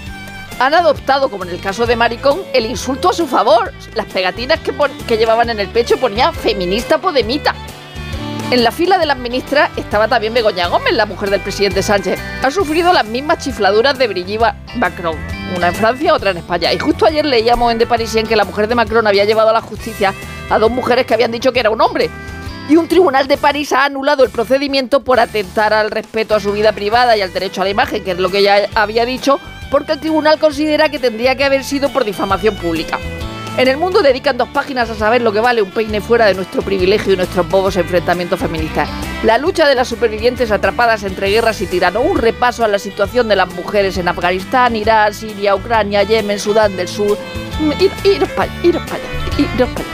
han 0.59 0.75
adoptado, 0.75 1.31
como 1.31 1.45
en 1.45 1.51
el 1.51 1.63
caso 1.63 1.87
de 1.87 1.97
Maricón, 1.97 2.43
el 2.53 2.67
insulto 2.67 3.09
a 3.09 3.15
su 3.15 3.27
favor. 3.27 3.73
Las 3.95 4.05
pegatinas 4.05 4.61
que, 4.61 4.75
que 5.09 5.17
llevaban 5.17 5.49
en 5.49 5.59
el 5.59 5.69
pecho 5.69 5.97
ponían 5.97 6.35
feminista 6.35 6.99
podemita. 6.99 7.55
En 8.51 8.65
la 8.65 8.73
fila 8.73 8.99
de 8.99 9.07
las 9.07 9.17
ministras 9.17 9.71
estaba 9.77 10.09
también 10.09 10.35
Begoña 10.35 10.67
Gómez, 10.67 10.93
la 10.95 11.07
mujer 11.07 11.31
del 11.31 11.41
presidente 11.41 11.83
Sánchez. 11.85 12.19
Ha 12.43 12.51
sufrido 12.51 12.93
las 12.93 13.05
mismas 13.05 13.39
chifladuras 13.39 13.97
de 13.97 14.09
Brigitte 14.09 14.55
Macron, 14.75 15.17
una 15.57 15.69
en 15.69 15.75
Francia, 15.75 16.15
otra 16.15 16.31
en 16.31 16.39
España. 16.39 16.73
Y 16.73 16.79
justo 16.79 17.07
ayer 17.07 17.25
leíamos 17.25 17.71
en 17.71 17.79
The 17.79 17.87
Parisien 17.87 18.27
que 18.27 18.35
la 18.35 18.45
mujer 18.45 18.67
de 18.67 18.75
Macron 18.75 19.07
había 19.07 19.25
llevado 19.25 19.51
a 19.51 19.53
la 19.53 19.61
justicia 19.61 20.13
a 20.51 20.59
dos 20.59 20.71
mujeres 20.71 21.07
que 21.07 21.15
habían 21.15 21.31
dicho 21.31 21.53
que 21.53 21.61
era 21.61 21.71
un 21.71 21.81
hombre. 21.81 22.11
y 22.69 22.77
un 22.77 22.87
tribunal 22.87 23.27
de 23.27 23.37
París 23.37 23.73
ha 23.73 23.85
anulado 23.85 24.23
el 24.23 24.31
procedimiento 24.31 25.03
por 25.03 25.19
atentar 25.19 25.73
al 25.73 25.91
respeto 25.91 26.37
a 26.37 26.41
su 26.41 26.53
vida 26.53 26.71
privada 26.71 27.17
y 27.17 27.21
al 27.21 27.33
derecho 27.33 27.63
a 27.63 27.65
la 27.65 27.71
imagen, 27.71 28.05
que 28.05 28.13
es 28.13 28.19
lo 28.19 28.31
que 28.31 28.43
ya 28.45 28.69
había 28.77 29.05
dicho, 29.05 29.41
porque 29.73 29.93
el 29.93 30.01
tribunal 30.01 30.39
considera 30.39 30.89
que 30.89 31.01
tendría 31.01 31.35
que 31.35 31.45
haber 31.45 31.65
sido 31.65 31.89
por 31.93 32.05
difamación 32.05 32.55
pública. 32.55 32.99
En 33.57 33.69
el 33.69 33.77
mundo 33.77 34.01
dedican 34.01 34.39
dos 34.39 34.49
páginas 34.49 34.89
a 34.91 34.95
saber 34.95 35.21
lo 35.23 35.33
que 35.33 35.41
vale 35.41 35.61
un 35.61 35.71
peine 35.71 36.01
fuera 36.01 36.27
de 36.27 36.35
nuestro 36.35 36.63
privilegio 36.63 37.13
y 37.13 37.17
nuestros 37.17 37.49
bobos 37.49 37.77
enfrentamientos 37.77 38.41
feministas. 38.41 38.89
La 39.23 39.39
lucha 39.39 39.69
de 39.69 39.75
las 39.75 39.89
supervivientes 39.89 40.51
atrapadas 40.51 41.03
entre 41.03 41.29
guerras 41.29 41.61
y 41.61 41.67
tiranos. 41.67 42.05
Un 42.07 42.17
repaso 42.17 42.65
a 42.65 42.69
la 42.69 42.79
situación 42.79 43.29
de 43.29 43.37
las 43.37 43.53
mujeres 43.53 43.99
en 43.99 44.09
Afganistán, 44.09 44.77
Irán, 44.77 45.13
Siria, 45.13 45.55
Ucrania, 45.55 46.05
Yemen, 46.05 46.39
Sudán 46.39 46.77
del 46.77 46.89
Sur. 46.89 47.19
Ir, 47.79 48.27
para 48.35 48.51
allá, 48.51 48.87
para 48.87 48.97
allá. 48.97 49.87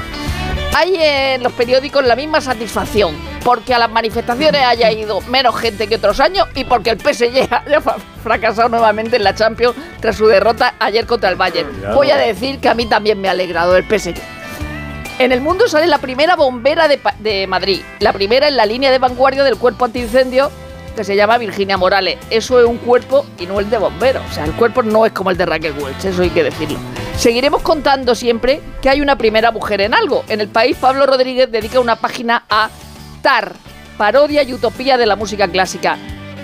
Hay 0.75 0.95
en 0.97 1.43
los 1.43 1.53
periódicos 1.53 2.05
la 2.05 2.15
misma 2.15 2.41
satisfacción 2.41 3.36
porque 3.47 3.73
a 3.73 3.79
las 3.79 3.89
manifestaciones 3.89 4.61
haya 4.61 4.91
ido 4.91 5.21
menos 5.21 5.55
gente 5.55 5.87
que 5.87 5.95
otros 5.95 6.19
años 6.19 6.49
y 6.57 6.65
porque 6.65 6.91
el 6.91 6.99
PSG 6.99 7.47
haya 7.65 7.81
fracasado 8.21 8.69
nuevamente 8.69 9.15
en 9.15 9.23
la 9.23 9.37
Champions 9.37 9.77
tras 10.01 10.17
su 10.17 10.27
derrota 10.27 10.75
ayer 10.81 11.07
contra 11.07 11.31
el 11.31 11.37
Bayern. 11.37 11.71
Voy 11.95 12.11
a 12.11 12.17
decir 12.17 12.59
que 12.59 12.69
a 12.69 12.75
mí 12.75 12.87
también 12.87 13.21
me 13.21 13.29
ha 13.29 13.31
alegrado 13.31 13.77
el 13.77 13.85
PSG. 13.85 14.17
En 15.21 15.31
el 15.31 15.41
mundo 15.41 15.69
sale 15.69 15.87
la 15.87 15.99
primera 15.99 16.35
bombera 16.35 16.89
de, 16.89 17.01
de 17.21 17.47
Madrid, 17.47 17.83
la 18.01 18.13
primera 18.13 18.49
en 18.49 18.57
la 18.57 18.67
línea 18.67 18.91
de 18.91 18.99
vanguardia 18.99 19.45
del 19.45 19.59
cuerpo 19.59 19.85
antiincendio 19.85 20.51
que 20.97 21.05
se 21.05 21.15
llama 21.15 21.39
Virginia 21.39 21.77
Morales. 21.77 22.19
Eso 22.31 22.59
es 22.59 22.67
un 22.67 22.79
cuerpo 22.79 23.25
y 23.39 23.47
no 23.47 23.61
el 23.61 23.71
de 23.71 23.79
bombero. 23.79 24.23
O 24.29 24.33
sea, 24.35 24.45
el 24.45 24.55
cuerpo 24.55 24.83
no 24.83 25.07
es 25.07 25.13
como 25.13 25.31
el 25.31 25.37
de 25.37 25.47
Raquel 25.47 25.75
Welch, 25.79 26.05
eso 26.05 26.23
hay 26.23 26.31
que 26.31 26.43
decirlo. 26.43 26.81
Seguiremos 27.17 27.63
contando 27.63 28.17
siempre 28.17 28.61
que 28.83 28.91
hay 28.91 29.01
una 29.01 29.17
primera 29.17 29.53
mujer 29.53 29.83
en 29.83 29.95
algo. 29.95 30.25
En 30.29 30.41
el 30.41 30.49
país, 30.49 30.77
Pablo 30.81 31.07
Rodríguez 31.07 31.49
dedica 31.49 31.79
una 31.79 31.95
página 31.95 32.45
a 32.51 32.71
Parodia 33.99 34.45
y 34.45 34.55
utopía 34.55 34.97
de 34.97 35.07
la 35.07 35.17
música 35.17 35.49
clásica. 35.49 35.99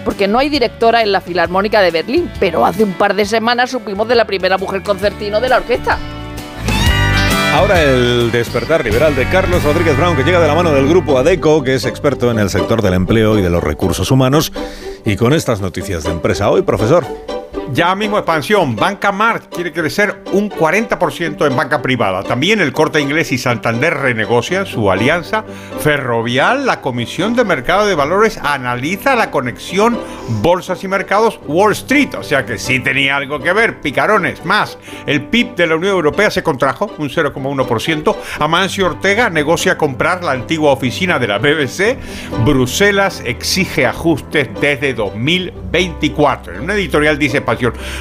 Porque 0.05 0.27
no 0.27 0.41
hay 0.41 0.49
directora 0.49 1.03
en 1.03 1.13
la 1.13 1.21
Filarmónica 1.21 1.81
de 1.81 1.93
Berlín, 1.93 2.29
pero 2.41 2.67
hace 2.67 2.83
un 2.83 2.95
par 2.95 3.15
de 3.15 3.25
semanas 3.25 3.71
supimos 3.71 4.09
de 4.09 4.17
la 4.17 4.25
primera 4.25 4.59
mujer 4.59 4.83
concertino 4.83 5.41
de 5.41 5.49
la 5.49 5.59
orquesta. 5.59 5.97
Ahora 7.55 7.81
el 7.83 8.33
despertar 8.33 8.85
liberal 8.85 9.15
de 9.15 9.29
Carlos 9.29 9.63
Rodríguez 9.63 9.97
Brown, 9.97 10.17
que 10.17 10.25
llega 10.25 10.41
de 10.41 10.49
la 10.49 10.55
mano 10.55 10.73
del 10.73 10.89
grupo 10.89 11.19
ADECO, 11.19 11.63
que 11.63 11.75
es 11.75 11.85
experto 11.85 12.33
en 12.33 12.41
el 12.41 12.51
sector 12.51 12.83
del 12.83 12.95
empleo 12.95 13.39
y 13.39 13.43
de 13.43 13.51
los 13.51 13.63
recursos 13.63 14.11
humanos. 14.11 14.53
Y 15.05 15.15
con 15.15 15.35
estas 15.35 15.61
noticias 15.61 16.03
de 16.03 16.11
empresa 16.11 16.51
hoy, 16.51 16.63
profesor. 16.63 17.05
Ya 17.75 17.95
mismo 17.95 18.19
expansión. 18.19 18.77
Banca 18.77 19.13
Mart 19.13 19.45
quiere 19.51 19.73
crecer 19.73 20.25
un 20.33 20.51
40% 20.51 21.47
en 21.47 21.57
banca 21.57 21.81
privada. 21.81 22.23
También 22.23 22.61
el 22.61 22.71
Corte 22.71 23.01
Inglés 23.01 23.33
y 23.33 23.39
Santander 23.39 23.95
renegocian 23.95 24.67
su 24.67 24.91
alianza. 24.91 25.45
Ferrovial, 25.81 26.67
la 26.67 26.83
Comisión 26.83 27.35
de 27.35 27.45
Mercado 27.45 27.87
de 27.87 27.95
Valores 27.95 28.39
analiza 28.43 29.17
la 29.17 29.31
conexión 29.31 29.99
bolsas 30.43 30.85
y 30.85 30.89
mercados 30.89 31.41
Wall 31.47 31.73
Street. 31.73 32.15
O 32.19 32.23
sea 32.23 32.45
que 32.45 32.59
sí 32.59 32.79
tenía 32.81 33.17
algo 33.17 33.41
que 33.41 33.55
ver. 33.55 33.81
Picarones. 33.81 34.45
Más, 34.45 34.77
el 35.07 35.23
PIB 35.23 35.55
de 35.55 35.67
la 35.67 35.77
Unión 35.77 35.93
Europea 35.93 36.31
se 36.31 36.43
contrajo 36.43 36.91
un 36.99 37.09
0,1%. 37.09 38.17
Amancio 38.39 38.85
Ortega 38.85 39.31
negocia 39.31 39.79
comprar 39.79 40.23
la 40.23 40.33
antigua 40.33 40.73
oficina 40.73 41.19
de 41.19 41.27
la 41.27 41.39
BBC. 41.39 41.97
Bruselas 42.45 43.23
exige 43.25 43.87
ajustes 43.87 44.51
desde 44.61 44.93
2024. 44.93 46.57
En 46.57 46.61
una 46.61 46.75
editorial 46.75 47.19
dice 47.19 47.41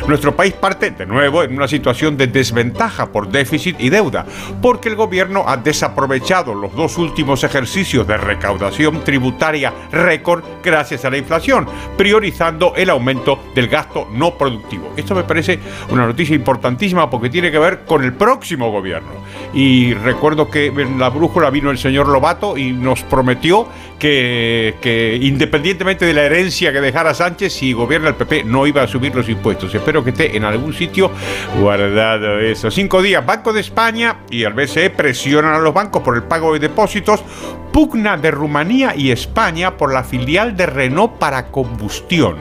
Nuestro 0.07 0.35
país 0.35 0.53
parte 0.53 0.91
de 0.91 1.05
nuevo 1.05 1.43
en 1.43 1.55
una 1.55 1.67
situación 1.67 2.17
de 2.17 2.27
desventaja 2.27 3.11
por 3.11 3.29
déficit 3.29 3.79
y 3.79 3.89
deuda, 3.89 4.25
porque 4.61 4.89
el 4.89 4.95
gobierno 4.95 5.43
ha 5.47 5.57
desaprovechado 5.57 6.53
los 6.53 6.73
dos 6.75 6.97
últimos 6.97 7.43
ejercicios 7.43 8.07
de 8.07 8.17
recaudación 8.17 9.03
tributaria 9.03 9.73
récord 9.91 10.43
gracias 10.63 11.05
a 11.05 11.09
la 11.09 11.17
inflación, 11.17 11.67
priorizando 11.97 12.73
el 12.75 12.89
aumento 12.89 13.39
del 13.53 13.67
gasto 13.67 14.07
no 14.11 14.35
productivo. 14.37 14.93
Esto 14.95 15.15
me 15.15 15.23
parece 15.23 15.59
una 15.89 16.05
noticia 16.05 16.35
importantísima 16.35 17.09
porque 17.09 17.29
tiene 17.29 17.51
que 17.51 17.59
ver 17.59 17.81
con 17.85 18.03
el 18.03 18.13
próximo 18.13 18.71
gobierno. 18.71 19.09
Y 19.53 19.93
recuerdo 19.93 20.49
que 20.49 20.67
en 20.67 20.99
la 20.99 21.09
brújula 21.09 21.49
vino 21.49 21.71
el 21.71 21.77
señor 21.77 22.07
Lobato 22.07 22.57
y 22.57 22.71
nos 22.71 23.03
prometió 23.03 23.67
que, 24.01 25.19
independientemente 25.21 26.05
de 26.05 26.13
la 26.13 26.23
herencia 26.23 26.73
que 26.73 26.81
dejara 26.81 27.13
Sánchez, 27.13 27.53
si 27.53 27.71
gobierna 27.71 28.09
el 28.09 28.15
PP 28.15 28.45
no 28.45 28.65
iba 28.65 28.81
a 28.81 28.87
subir 28.87 29.13
los 29.13 29.29
impuestos. 29.29 29.73
Espero 29.75 30.03
que 30.03 30.09
esté 30.09 30.35
en 30.35 30.43
algún 30.43 30.73
sitio 30.73 31.11
guardado 31.59 32.39
eso. 32.39 32.71
Cinco 32.71 33.03
días, 33.03 33.23
Banco 33.23 33.53
de 33.53 33.61
España 33.61 34.21
y 34.31 34.41
el 34.41 34.53
BCE 34.53 34.89
presionan 34.89 35.53
a 35.53 35.59
los 35.59 35.73
bancos 35.73 36.01
por 36.01 36.15
el 36.15 36.23
pago 36.23 36.53
de 36.53 36.59
depósitos. 36.59 37.23
Pugna 37.71 38.17
de 38.17 38.31
Rumanía 38.31 38.95
y 38.95 39.11
España 39.11 39.77
por 39.77 39.93
la 39.93 40.03
filial 40.03 40.57
de 40.57 40.65
Renault 40.65 41.19
para 41.19 41.51
combustión. 41.51 42.37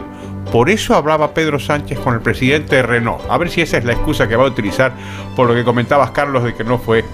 Por 0.50 0.70
eso 0.70 0.94
hablaba 0.94 1.34
Pedro 1.34 1.58
Sánchez 1.58 1.98
con 1.98 2.14
el 2.14 2.20
presidente 2.20 2.76
de 2.76 2.82
Renault. 2.82 3.22
A 3.28 3.36
ver 3.36 3.50
si 3.50 3.60
esa 3.60 3.76
es 3.76 3.84
la 3.84 3.92
excusa 3.92 4.26
que 4.26 4.34
va 4.34 4.44
a 4.44 4.48
utilizar 4.48 4.92
por 5.36 5.46
lo 5.46 5.54
que 5.54 5.62
comentabas, 5.62 6.10
Carlos, 6.12 6.42
de 6.42 6.54
que 6.54 6.64
no 6.64 6.78
fue 6.78 7.04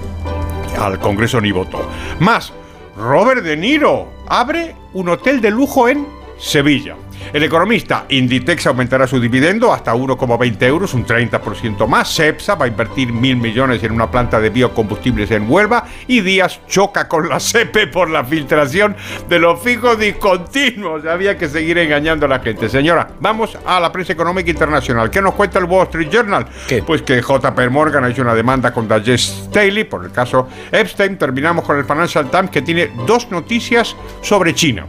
al 0.79 1.01
Congreso 1.01 1.41
ni 1.41 1.51
votó. 1.51 1.85
Más, 2.21 2.53
Robert 2.97 3.43
De 3.43 3.57
Niro 3.57 4.16
abre 4.29 4.75
un 4.95 5.09
hotel 5.09 5.41
de 5.41 5.51
lujo 5.51 5.89
en 5.89 6.07
Sevilla. 6.39 6.97
El 7.33 7.43
economista 7.43 8.07
Inditex 8.09 8.67
aumentará 8.67 9.07
su 9.07 9.21
dividendo 9.21 9.73
hasta 9.73 9.95
1,20 9.95 10.63
euros, 10.63 10.95
un 10.95 11.07
30% 11.07 11.87
más. 11.87 12.15
Cepsa 12.15 12.55
va 12.55 12.67
a 12.67 12.69
invertir 12.69 13.13
mil 13.13 13.37
millones 13.37 13.83
en 13.83 13.93
una 13.93 14.11
planta 14.11 14.41
de 14.41 14.51
biocombustibles 14.51 15.31
en 15.31 15.51
Huelva. 15.51 15.85
Y 16.07 16.21
Díaz 16.21 16.61
choca 16.67 17.09
con 17.09 17.29
la 17.29 17.41
CEPE 17.41 17.89
por 17.89 18.11
la 18.11 18.25
filtración 18.25 18.97
de 19.29 19.39
los 19.39 19.61
fijos 19.61 19.99
discontinuos. 19.99 21.05
Había 21.07 21.37
que 21.37 21.49
seguir 21.49 21.79
engañando 21.79 22.27
a 22.27 22.29
la 22.29 22.41
gente. 22.41 22.69
Señora, 22.69 23.09
vamos 23.21 23.59
a 23.65 23.81
la 23.81 23.93
prensa 23.93 24.13
económica 24.13 24.51
internacional. 24.51 25.11
¿Qué 25.11 25.21
nos 25.21 25.35
cuenta 25.35 25.59
el 25.59 25.65
Wall 25.65 25.87
Street 25.87 26.09
Journal? 26.11 26.47
Pues 26.87 27.03
que 27.03 27.21
JP 27.21 27.71
Morgan 27.71 28.05
ha 28.05 28.09
hecho 28.09 28.23
una 28.23 28.35
demanda 28.35 28.73
contra 28.73 29.01
Jess 29.01 29.47
Staley 29.47 29.85
por 29.85 30.05
el 30.05 30.13
caso 30.13 30.49
Epstein. 30.71 31.19
Terminamos 31.19 31.65
con 31.65 31.77
el 31.77 31.85
Financial 31.85 32.31
Times 32.31 32.51
que 32.51 32.63
tiene 32.63 32.91
dos 33.07 33.31
noticias 33.31 33.97
sobre 34.23 34.55
China. 34.55 34.87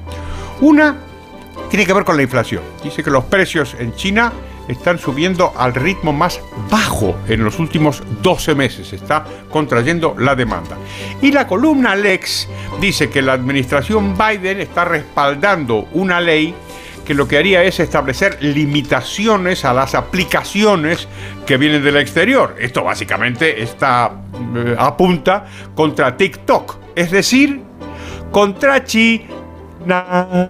Una 0.61 0.95
tiene 1.69 1.85
que 1.85 1.93
ver 1.93 2.03
con 2.03 2.17
la 2.17 2.23
inflación. 2.23 2.63
Dice 2.83 3.03
que 3.03 3.11
los 3.11 3.25
precios 3.25 3.75
en 3.79 3.93
China 3.95 4.31
están 4.67 4.99
subiendo 4.99 5.53
al 5.57 5.73
ritmo 5.73 6.13
más 6.13 6.41
bajo 6.69 7.15
en 7.27 7.43
los 7.43 7.59
últimos 7.59 8.03
12 8.21 8.55
meses. 8.55 8.93
Está 8.93 9.25
contrayendo 9.49 10.15
la 10.17 10.35
demanda. 10.35 10.77
Y 11.21 11.31
la 11.31 11.47
columna 11.47 11.95
Lex 11.95 12.47
dice 12.79 13.09
que 13.09 13.21
la 13.21 13.33
administración 13.33 14.15
Biden 14.17 14.59
está 14.59 14.85
respaldando 14.85 15.87
una 15.93 16.19
ley 16.19 16.53
que 17.05 17.13
lo 17.13 17.25
que 17.25 17.37
haría 17.37 17.63
es 17.63 17.79
establecer 17.79 18.37
limitaciones 18.43 19.63
a 19.63 19.73
las 19.73 19.95
aplicaciones 19.95 21.07
que 21.45 21.55
vienen 21.55 21.81
del 21.81 21.95
exterior. 21.95 22.57
Esto 22.59 22.83
básicamente 22.83 23.63
está 23.63 24.11
eh, 24.53 24.75
apunta 24.77 25.45
contra 25.73 26.17
TikTok, 26.17 26.75
es 26.95 27.09
decir, 27.11 27.61
contra 28.29 28.83
China. 28.83 30.49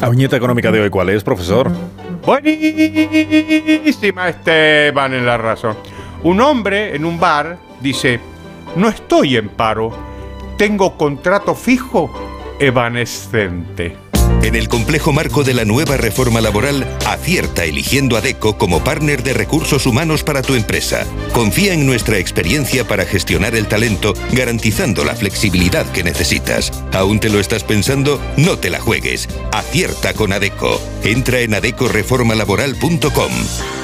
La 0.00 0.08
viñeta 0.08 0.36
económica 0.36 0.70
de 0.70 0.80
hoy, 0.80 0.90
¿cuál 0.90 1.10
es, 1.10 1.22
profesor? 1.22 1.70
Buenísima 2.24 4.28
Esteban 4.28 5.14
en 5.14 5.26
la 5.26 5.36
razón. 5.36 5.76
Un 6.22 6.40
hombre 6.40 6.94
en 6.94 7.04
un 7.04 7.18
bar 7.18 7.58
dice, 7.80 8.20
no 8.76 8.88
estoy 8.88 9.36
en 9.36 9.48
paro, 9.48 9.92
tengo 10.56 10.96
contrato 10.96 11.54
fijo 11.54 12.10
evanescente. 12.58 13.96
En 14.42 14.56
el 14.56 14.68
complejo 14.68 15.12
marco 15.12 15.44
de 15.44 15.54
la 15.54 15.64
nueva 15.64 15.96
reforma 15.96 16.40
laboral, 16.40 16.98
acierta 17.06 17.64
eligiendo 17.64 18.16
a 18.16 18.20
DECO 18.20 18.58
como 18.58 18.82
partner 18.82 19.22
de 19.22 19.34
recursos 19.34 19.86
humanos 19.86 20.24
para 20.24 20.42
tu 20.42 20.54
empresa. 20.54 21.06
Confía 21.32 21.74
en 21.74 21.86
nuestra 21.86 22.18
experiencia 22.18 22.86
para 22.86 23.06
gestionar 23.06 23.54
el 23.54 23.68
talento, 23.68 24.14
garantizando 24.32 25.04
la 25.04 25.14
flexibilidad 25.14 25.86
que 25.92 26.02
necesitas. 26.02 26.72
¿Aún 26.92 27.20
te 27.20 27.28
lo 27.28 27.38
estás 27.38 27.62
pensando? 27.62 28.20
No 28.36 28.58
te 28.58 28.68
la 28.68 28.80
juegues. 28.80 29.28
Acierta 29.52 30.12
con 30.12 30.32
ADECO. 30.32 30.80
Entra 31.04 31.40
en 31.40 31.54
adecoreformalaboral.com. 31.54 33.81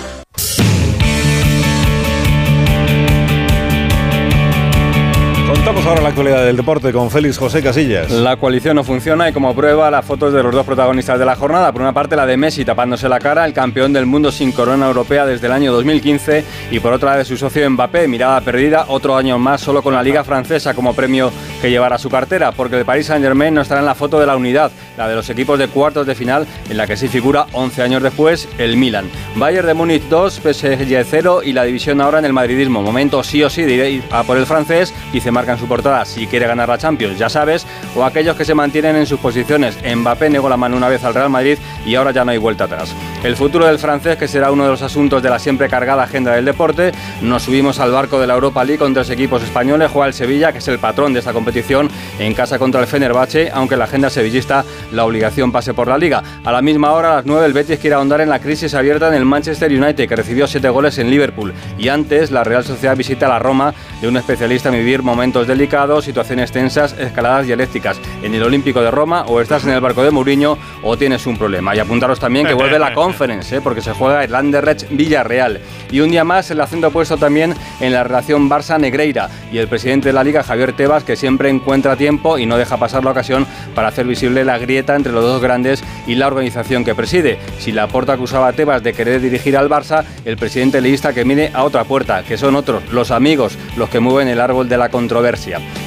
Contamos 5.68 5.86
ahora 5.90 6.00
la 6.00 6.08
actualidad 6.08 6.46
del 6.46 6.56
deporte 6.56 6.94
con 6.94 7.10
Félix 7.10 7.36
José 7.36 7.62
Casillas. 7.62 8.10
La 8.10 8.38
coalición 8.38 8.76
no 8.76 8.84
funciona 8.84 9.28
y 9.28 9.34
como 9.34 9.54
prueba 9.54 9.90
las 9.90 10.02
fotos 10.02 10.32
de 10.32 10.42
los 10.42 10.54
dos 10.54 10.64
protagonistas 10.64 11.18
de 11.18 11.26
la 11.26 11.36
jornada. 11.36 11.72
Por 11.72 11.82
una 11.82 11.92
parte 11.92 12.16
la 12.16 12.24
de 12.24 12.38
Messi 12.38 12.64
tapándose 12.64 13.06
la 13.06 13.18
cara, 13.18 13.44
el 13.44 13.52
campeón 13.52 13.92
del 13.92 14.06
mundo 14.06 14.32
sin 14.32 14.50
corona 14.52 14.86
europea 14.86 15.26
desde 15.26 15.46
el 15.46 15.52
año 15.52 15.70
2015 15.72 16.42
y 16.70 16.80
por 16.80 16.94
otra 16.94 17.18
de 17.18 17.26
su 17.26 17.36
socio 17.36 17.68
Mbappé, 17.68 18.08
mirada 18.08 18.40
perdida, 18.40 18.86
otro 18.88 19.14
año 19.14 19.38
más 19.38 19.60
solo 19.60 19.82
con 19.82 19.92
la 19.92 20.02
liga 20.02 20.24
francesa 20.24 20.72
como 20.72 20.94
premio 20.94 21.30
que 21.60 21.68
llevará 21.68 21.96
a 21.96 21.98
su 21.98 22.08
cartera, 22.08 22.52
porque 22.52 22.78
el 22.78 22.86
Paris 22.86 23.04
Saint 23.08 23.22
Germain 23.22 23.52
no 23.52 23.60
estará 23.60 23.80
en 23.80 23.86
la 23.86 23.94
foto 23.94 24.18
de 24.18 24.24
la 24.24 24.36
unidad, 24.36 24.72
la 24.96 25.06
de 25.06 25.16
los 25.16 25.28
equipos 25.28 25.58
de 25.58 25.68
cuartos 25.68 26.06
de 26.06 26.14
final 26.14 26.46
en 26.70 26.78
la 26.78 26.86
que 26.86 26.96
sí 26.96 27.08
figura 27.08 27.44
11 27.52 27.82
años 27.82 28.02
después 28.02 28.48
el 28.56 28.78
Milan. 28.78 29.10
Bayern 29.36 29.66
de 29.66 29.74
Múnich 29.74 30.04
2, 30.04 30.32
PSG 30.32 31.04
0 31.04 31.42
y 31.44 31.52
la 31.52 31.64
división 31.64 32.00
ahora 32.00 32.20
en 32.20 32.24
el 32.24 32.32
madridismo. 32.32 32.80
Momento 32.80 33.22
sí 33.22 33.42
o 33.42 33.50
sí 33.50 33.64
de 33.64 33.90
ir 33.90 34.02
a 34.10 34.22
por 34.22 34.38
el 34.38 34.46
francés 34.46 34.94
y 35.12 35.20
se 35.20 35.30
marca 35.30 35.57
su 35.58 35.66
portada 35.66 36.04
si 36.04 36.26
quiere 36.26 36.46
ganar 36.46 36.68
la 36.68 36.78
Champions, 36.78 37.18
ya 37.18 37.28
sabes, 37.28 37.66
o 37.94 38.04
aquellos 38.04 38.36
que 38.36 38.44
se 38.44 38.54
mantienen 38.54 38.96
en 38.96 39.06
sus 39.06 39.20
posiciones. 39.20 39.76
Mbappé 39.82 40.30
negó 40.30 40.48
la 40.48 40.56
mano 40.56 40.76
una 40.76 40.88
vez 40.88 41.04
al 41.04 41.14
Real 41.14 41.30
Madrid 41.30 41.58
y 41.84 41.94
ahora 41.94 42.10
ya 42.10 42.24
no 42.24 42.30
hay 42.30 42.38
vuelta 42.38 42.64
atrás. 42.64 42.94
El 43.22 43.36
futuro 43.36 43.66
del 43.66 43.78
francés, 43.78 44.16
que 44.16 44.28
será 44.28 44.52
uno 44.52 44.64
de 44.64 44.70
los 44.70 44.82
asuntos 44.82 45.22
de 45.22 45.30
la 45.30 45.38
siempre 45.38 45.68
cargada 45.68 46.04
agenda 46.04 46.32
del 46.34 46.44
deporte, 46.44 46.92
nos 47.20 47.42
subimos 47.42 47.80
al 47.80 47.90
barco 47.90 48.20
de 48.20 48.26
la 48.26 48.34
Europa 48.34 48.64
League 48.64 48.78
con 48.78 48.94
tres 48.94 49.10
equipos 49.10 49.42
españoles, 49.42 49.90
juega 49.90 50.06
el 50.06 50.14
Sevilla, 50.14 50.52
que 50.52 50.58
es 50.58 50.68
el 50.68 50.78
patrón 50.78 51.12
de 51.12 51.18
esta 51.18 51.32
competición, 51.32 51.90
en 52.18 52.34
casa 52.34 52.58
contra 52.58 52.80
el 52.80 52.86
Fenerbahce, 52.86 53.50
aunque 53.52 53.76
la 53.76 53.84
agenda 53.84 54.08
sevillista 54.08 54.64
la 54.92 55.04
obligación 55.04 55.50
pase 55.50 55.74
por 55.74 55.88
la 55.88 55.98
liga. 55.98 56.22
A 56.44 56.52
la 56.52 56.62
misma 56.62 56.92
hora, 56.92 57.12
a 57.12 57.14
las 57.16 57.26
9, 57.26 57.46
el 57.46 57.52
Betis 57.52 57.78
quiere 57.78 57.96
ahondar 57.96 58.20
en 58.20 58.28
la 58.28 58.38
crisis 58.38 58.74
abierta 58.74 59.08
en 59.08 59.14
el 59.14 59.24
Manchester 59.24 59.70
United, 59.70 60.08
que 60.08 60.16
recibió 60.16 60.46
siete 60.46 60.68
goles 60.68 60.98
en 60.98 61.10
Liverpool. 61.10 61.52
Y 61.76 61.88
antes, 61.88 62.30
la 62.30 62.44
Real 62.44 62.64
Sociedad 62.64 62.96
visita 62.96 63.28
la 63.28 63.38
Roma 63.38 63.74
de 64.00 64.08
un 64.08 64.16
especialista 64.16 64.68
en 64.68 64.76
vivir 64.76 65.02
momentos 65.02 65.46
delicados, 65.48 66.04
situaciones 66.04 66.52
tensas, 66.52 66.94
escaladas 66.96 67.46
dialécticas. 67.46 68.00
En 68.22 68.34
el 68.34 68.42
Olímpico 68.44 68.80
de 68.80 68.92
Roma, 68.92 69.24
o 69.26 69.40
estás 69.40 69.64
en 69.64 69.70
el 69.70 69.80
barco 69.80 70.04
de 70.04 70.12
Mourinho, 70.12 70.56
o 70.84 70.96
tienes 70.96 71.26
un 71.26 71.36
problema. 71.36 71.74
Y 71.74 71.80
apuntaros 71.80 72.20
también 72.20 72.46
que 72.46 72.54
vuelve 72.54 72.78
la 72.78 72.94
Conference, 72.98 73.56
¿eh? 73.56 73.60
porque 73.60 73.80
se 73.80 73.92
juega 73.92 74.22
el 74.22 74.34
Anderlecht 74.34 74.88
Villarreal. 74.90 75.60
Y 75.90 76.00
un 76.00 76.10
día 76.10 76.22
más, 76.22 76.50
el 76.52 76.60
acento 76.60 76.90
puesto 76.90 77.16
también 77.16 77.54
en 77.80 77.92
la 77.92 78.04
relación 78.04 78.48
Barça-Negreira. 78.48 79.28
Y 79.50 79.58
el 79.58 79.66
presidente 79.66 80.10
de 80.10 80.12
la 80.12 80.22
Liga, 80.22 80.42
Javier 80.42 80.74
Tebas, 80.74 81.02
que 81.02 81.16
siempre 81.16 81.48
encuentra 81.48 81.96
tiempo 81.96 82.38
y 82.38 82.46
no 82.46 82.58
deja 82.58 82.76
pasar 82.76 83.04
la 83.04 83.10
ocasión 83.10 83.46
para 83.74 83.88
hacer 83.88 84.06
visible 84.06 84.44
la 84.44 84.58
grieta 84.58 84.94
entre 84.94 85.12
los 85.12 85.24
dos 85.24 85.42
grandes 85.42 85.82
y 86.06 86.14
la 86.14 86.26
organización 86.26 86.84
que 86.84 86.94
preside. 86.94 87.38
Si 87.58 87.72
la 87.72 87.88
porta 87.88 88.12
acusaba 88.12 88.48
a 88.48 88.52
Tebas 88.52 88.82
de 88.82 88.92
querer 88.92 89.20
dirigir 89.20 89.56
al 89.56 89.68
Barça, 89.68 90.04
el 90.24 90.36
presidente 90.36 90.80
leísta 90.80 91.12
que 91.12 91.24
mire 91.24 91.50
a 91.54 91.64
otra 91.64 91.84
puerta, 91.84 92.22
que 92.22 92.36
son 92.36 92.56
otros, 92.56 92.82
los 92.92 93.10
amigos, 93.10 93.56
los 93.76 93.88
que 93.88 94.00
mueven 94.00 94.28
el 94.28 94.40
árbol 94.40 94.68
de 94.68 94.76
la 94.76 94.90
controversia. 94.90 95.27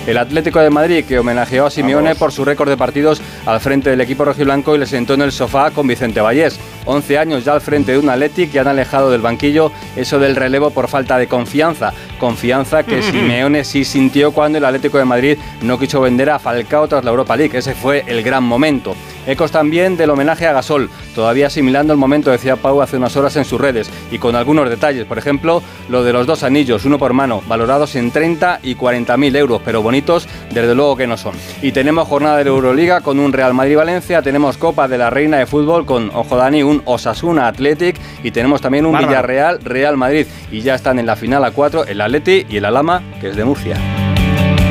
El 0.05 0.17
Atlético 0.17 0.59
de 0.59 0.69
Madrid, 0.69 1.05
que 1.05 1.17
homenajeó 1.17 1.65
a 1.65 1.71
Simeone 1.71 2.15
por 2.15 2.31
su 2.31 2.45
récord 2.45 2.69
de 2.69 2.77
partidos 2.77 3.21
al 3.45 3.59
frente 3.59 3.89
del 3.89 4.01
equipo 4.01 4.25
rojiblanco 4.25 4.75
y 4.75 4.79
le 4.79 4.85
sentó 4.85 5.15
en 5.15 5.21
el 5.21 5.31
sofá 5.31 5.71
con 5.71 5.87
Vicente 5.87 6.21
Vallés. 6.21 6.59
11 6.85 7.17
años 7.17 7.45
ya 7.45 7.53
al 7.53 7.61
frente 7.61 7.93
de 7.93 7.99
un 7.99 8.09
Athletic 8.09 8.51
que 8.51 8.59
han 8.59 8.67
alejado 8.67 9.11
del 9.11 9.21
banquillo 9.21 9.71
eso 9.95 10.19
del 10.19 10.35
relevo 10.35 10.71
por 10.71 10.87
falta 10.87 11.17
de 11.17 11.27
confianza. 11.27 11.93
Confianza 12.19 12.83
que 12.83 13.01
Simeone 13.01 13.63
sí 13.63 13.83
sintió 13.85 14.31
cuando 14.31 14.57
el 14.57 14.65
Atlético 14.65 14.97
de 14.97 15.05
Madrid 15.05 15.37
no 15.61 15.79
quiso 15.79 16.01
vender 16.01 16.29
a 16.29 16.39
Falcao 16.39 16.87
tras 16.87 17.03
la 17.03 17.11
Europa 17.11 17.35
League. 17.35 17.57
Ese 17.57 17.73
fue 17.73 18.03
el 18.07 18.23
gran 18.23 18.43
momento. 18.43 18.95
Ecos 19.27 19.51
también 19.51 19.97
del 19.97 20.09
homenaje 20.09 20.47
a 20.47 20.53
Gasol, 20.53 20.89
todavía 21.13 21.47
asimilando 21.47 21.93
el 21.93 21.99
momento, 21.99 22.31
decía 22.31 22.55
Pau 22.55 22.81
hace 22.81 22.97
unas 22.97 23.15
horas 23.15 23.35
en 23.35 23.45
sus 23.45 23.61
redes, 23.61 23.91
y 24.09 24.17
con 24.17 24.35
algunos 24.35 24.67
detalles. 24.67 25.05
Por 25.05 25.19
ejemplo, 25.19 25.61
lo 25.89 26.03
de 26.03 26.11
los 26.11 26.25
dos 26.25 26.41
anillos, 26.41 26.85
uno 26.85 26.97
por 26.97 27.13
mano, 27.13 27.43
valorados 27.47 27.95
en 27.95 28.09
30 28.09 28.61
y 28.63 28.73
40 28.73 29.15
mil 29.17 29.35
euros, 29.35 29.61
pero 29.63 29.83
bonitos, 29.83 30.27
desde 30.51 30.73
luego 30.73 30.95
que 30.95 31.05
no 31.05 31.17
son. 31.17 31.35
Y 31.61 31.71
tenemos 31.71 32.07
jornada 32.07 32.37
de 32.37 32.45
la 32.45 32.49
Euroliga 32.49 33.01
con 33.01 33.19
un 33.19 33.31
Real 33.31 33.53
Madrid-Valencia, 33.53 34.23
tenemos 34.23 34.57
Copa 34.57 34.87
de 34.87 34.97
la 34.97 35.11
Reina 35.11 35.37
de 35.37 35.45
Fútbol 35.45 35.85
con, 35.85 36.09
ojo 36.15 36.35
Dani, 36.35 36.63
un 36.63 36.70
Osasuna 36.85 37.47
Athletic, 37.47 37.97
y 38.23 38.31
tenemos 38.31 38.61
también 38.61 38.85
un 38.85 38.93
Bárbaro. 38.93 39.09
Villarreal-Real 39.09 39.97
Madrid. 39.97 40.27
Y 40.51 40.61
ya 40.61 40.75
están 40.75 40.99
en 40.99 41.05
la 41.05 41.15
final 41.15 41.43
a 41.43 41.51
4 41.51 41.85
el 41.85 41.99
Atleti 42.01 42.45
y 42.49 42.57
el 42.57 42.65
Alama, 42.65 43.01
que 43.19 43.29
es 43.29 43.35
de 43.35 43.43
Murcia. 43.43 43.75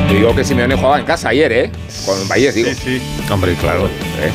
Te 0.07 0.15
digo 0.15 0.35
que 0.35 0.43
Simeone 0.43 0.75
jugaba 0.75 0.99
en 0.99 1.05
casa 1.05 1.29
ayer, 1.29 1.51
¿eh? 1.51 1.71
Con 2.05 2.27
Valles, 2.27 2.53
digo. 2.55 2.69
Sí, 2.73 3.01
Hombre, 3.31 3.53
claro. 3.55 3.85
¿Eh? 3.87 4.31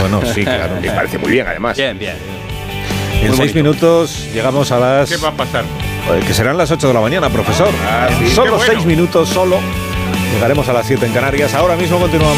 Bueno, 0.00 0.20
sí, 0.34 0.44
claro. 0.44 0.74
Me 0.80 0.90
parece 0.90 1.18
muy 1.18 1.30
bien, 1.30 1.46
además. 1.46 1.76
Bien, 1.76 1.98
bien. 1.98 2.14
En 3.14 3.28
seis 3.28 3.38
bonito. 3.38 3.54
minutos 3.56 4.28
llegamos 4.34 4.70
a 4.72 4.78
las... 4.78 5.08
¿Qué 5.10 5.16
va 5.16 5.28
a 5.28 5.32
pasar? 5.32 5.64
Eh, 5.64 6.20
Que 6.26 6.34
serán 6.34 6.56
las 6.58 6.70
8 6.70 6.86
de 6.88 6.94
la 6.94 7.00
mañana, 7.00 7.28
profesor. 7.30 7.68
Ah, 7.84 8.08
sí, 8.18 8.28
solo 8.30 8.56
bueno. 8.56 8.72
seis 8.74 8.84
minutos, 8.86 9.28
solo. 9.28 9.56
Llegaremos 10.34 10.68
a 10.68 10.72
las 10.74 10.86
7 10.86 11.06
en 11.06 11.12
Canarias. 11.12 11.54
Ahora 11.54 11.76
mismo 11.76 11.98
continuamos. 11.98 12.36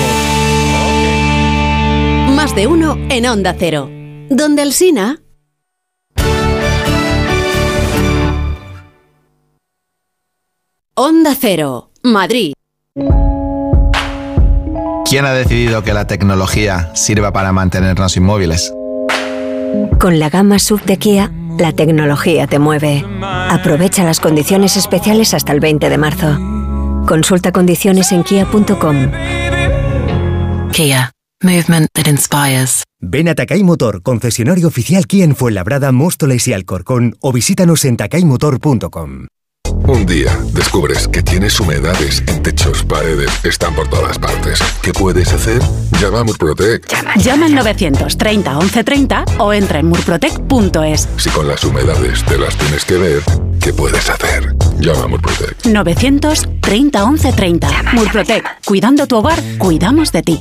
Más 2.30 2.54
de 2.54 2.66
uno 2.66 2.96
en 3.10 3.26
Onda 3.26 3.54
Cero. 3.58 3.90
Donde 4.30 4.62
el 4.62 4.72
Sina. 4.72 5.20
Onda 10.94 11.34
Cero, 11.38 11.90
Madrid. 12.02 12.52
¿Quién 15.08 15.24
ha 15.24 15.32
decidido 15.32 15.82
que 15.82 15.94
la 15.94 16.06
tecnología 16.06 16.94
sirva 16.94 17.32
para 17.32 17.52
mantenernos 17.52 18.16
inmóviles? 18.16 18.74
Con 19.98 20.18
la 20.18 20.28
gama 20.28 20.58
SUV 20.58 20.84
de 20.84 20.98
Kia, 20.98 21.32
la 21.58 21.72
tecnología 21.72 22.46
te 22.46 22.58
mueve. 22.58 23.04
Aprovecha 23.22 24.04
las 24.04 24.20
condiciones 24.20 24.76
especiales 24.76 25.32
hasta 25.34 25.52
el 25.52 25.60
20 25.60 25.88
de 25.88 25.98
marzo. 25.98 26.38
Consulta 27.06 27.52
condiciones 27.52 28.12
en 28.12 28.24
kia.com. 28.24 29.10
Kia. 30.72 31.12
Movement 31.42 31.88
that 31.94 32.08
inspires. 32.08 32.82
Ven 33.00 33.28
a 33.28 33.34
Takay 33.36 33.62
Motor, 33.62 34.02
concesionario 34.02 34.66
oficial 34.66 35.06
Kia 35.06 35.24
en 35.24 35.36
Fuenlabrada, 35.36 35.92
Móstoles 35.92 36.48
y 36.48 36.52
Alcorcón 36.52 37.16
o 37.20 37.32
visítanos 37.32 37.84
en 37.84 37.96
takaymotor.com. 37.96 39.28
Un 39.86 40.04
día 40.04 40.36
descubres 40.52 41.06
que 41.06 41.22
tienes 41.22 41.60
humedades 41.60 42.24
en 42.26 42.42
techos, 42.42 42.82
paredes, 42.82 43.30
están 43.44 43.72
por 43.76 43.88
todas 43.88 44.18
partes. 44.18 44.58
¿Qué 44.82 44.92
puedes 44.92 45.32
hacer? 45.32 45.62
Llama 46.00 46.20
a 46.20 46.24
Murprotec. 46.24 46.88
Llama 47.22 47.46
al 47.46 47.54
930 47.54 48.58
1130 48.58 49.24
o 49.38 49.52
entra 49.52 49.78
en 49.78 49.86
murprotec.es. 49.86 51.08
Si 51.18 51.30
con 51.30 51.46
las 51.46 51.62
humedades 51.62 52.24
te 52.24 52.36
las 52.36 52.56
tienes 52.56 52.84
que 52.84 52.96
ver, 52.98 53.22
¿qué 53.60 53.72
puedes 53.72 54.10
hacer? 54.10 54.56
Llama 54.80 55.04
a 55.04 55.06
Murprotec. 55.06 55.66
930 55.66 57.06
1130. 57.06 57.68
Murprotec. 57.92 58.44
Cuidando 58.64 59.06
tu 59.06 59.18
hogar, 59.18 59.40
cuidamos 59.58 60.10
de 60.10 60.22
ti. 60.22 60.40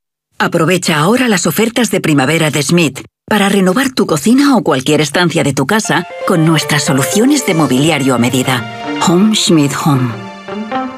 Aprovecha 0.41 0.97
ahora 0.97 1.27
las 1.27 1.45
ofertas 1.45 1.91
de 1.91 2.01
primavera 2.01 2.49
de 2.49 2.63
Schmidt 2.63 3.01
para 3.27 3.47
renovar 3.47 3.93
tu 3.93 4.07
cocina 4.07 4.57
o 4.57 4.63
cualquier 4.63 4.99
estancia 4.99 5.43
de 5.43 5.53
tu 5.53 5.67
casa 5.67 6.07
con 6.25 6.47
nuestras 6.47 6.83
soluciones 6.83 7.45
de 7.45 7.53
mobiliario 7.53 8.15
a 8.15 8.17
medida. 8.17 8.65
Home 9.07 9.35
Schmidt 9.35 9.73
Home. 9.85 10.11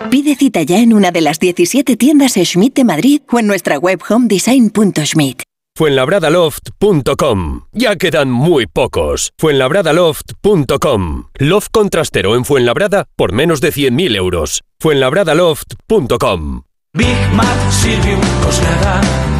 Pide 0.09 0.37
cita 0.37 0.61
ya 0.61 0.79
en 0.79 0.93
una 0.93 1.11
de 1.11 1.19
las 1.19 1.41
17 1.41 1.97
tiendas 1.97 2.35
Schmidt 2.41 2.73
de 2.73 2.85
Madrid 2.85 3.21
o 3.29 3.39
en 3.39 3.47
nuestra 3.47 3.77
web 3.77 3.99
homedesign.schmidt. 4.07 5.41
Fuenlabradaloft.com. 5.75 7.63
Ya 7.73 7.97
quedan 7.97 8.31
muy 8.31 8.65
pocos. 8.65 9.33
Fuenlabradaloft.com. 9.37 11.25
Loft 11.33 11.67
contrastero 11.69 12.35
en 12.37 12.45
Fuenlabrada 12.45 13.07
por 13.17 13.33
menos 13.33 13.59
de 13.59 13.73
100.000 13.73 14.15
euros. 14.15 14.61
Fuenlabradaloft.com. 14.79 16.61
Big 16.95 17.17
Mat 17.33 17.71
Silvium 17.71 18.21
Coslada. 18.43 19.32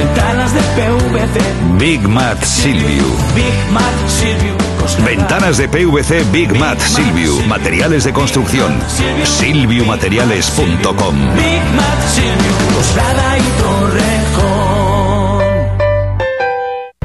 Ventanas 0.00 0.54
de 0.54 0.60
PVC. 0.60 1.40
Big 1.78 2.08
Mat 2.08 2.42
Silviu. 2.42 3.04
Big 3.34 3.52
Mat 3.70 3.92
Coslada. 4.78 5.04
Ventanas 5.04 5.58
de 5.58 5.68
PVC 5.68 6.24
Big 6.32 6.58
Mat 6.58 6.80
Silviu. 6.80 7.38
Materiales 7.42 8.04
de 8.04 8.12
construcción. 8.14 8.80
Silviumateriales.com. 9.24 11.16
Big 11.36 11.64
Mat 11.76 12.00
Coslada 12.74 13.36
y 13.36 13.42
Torrejón. 13.60 14.19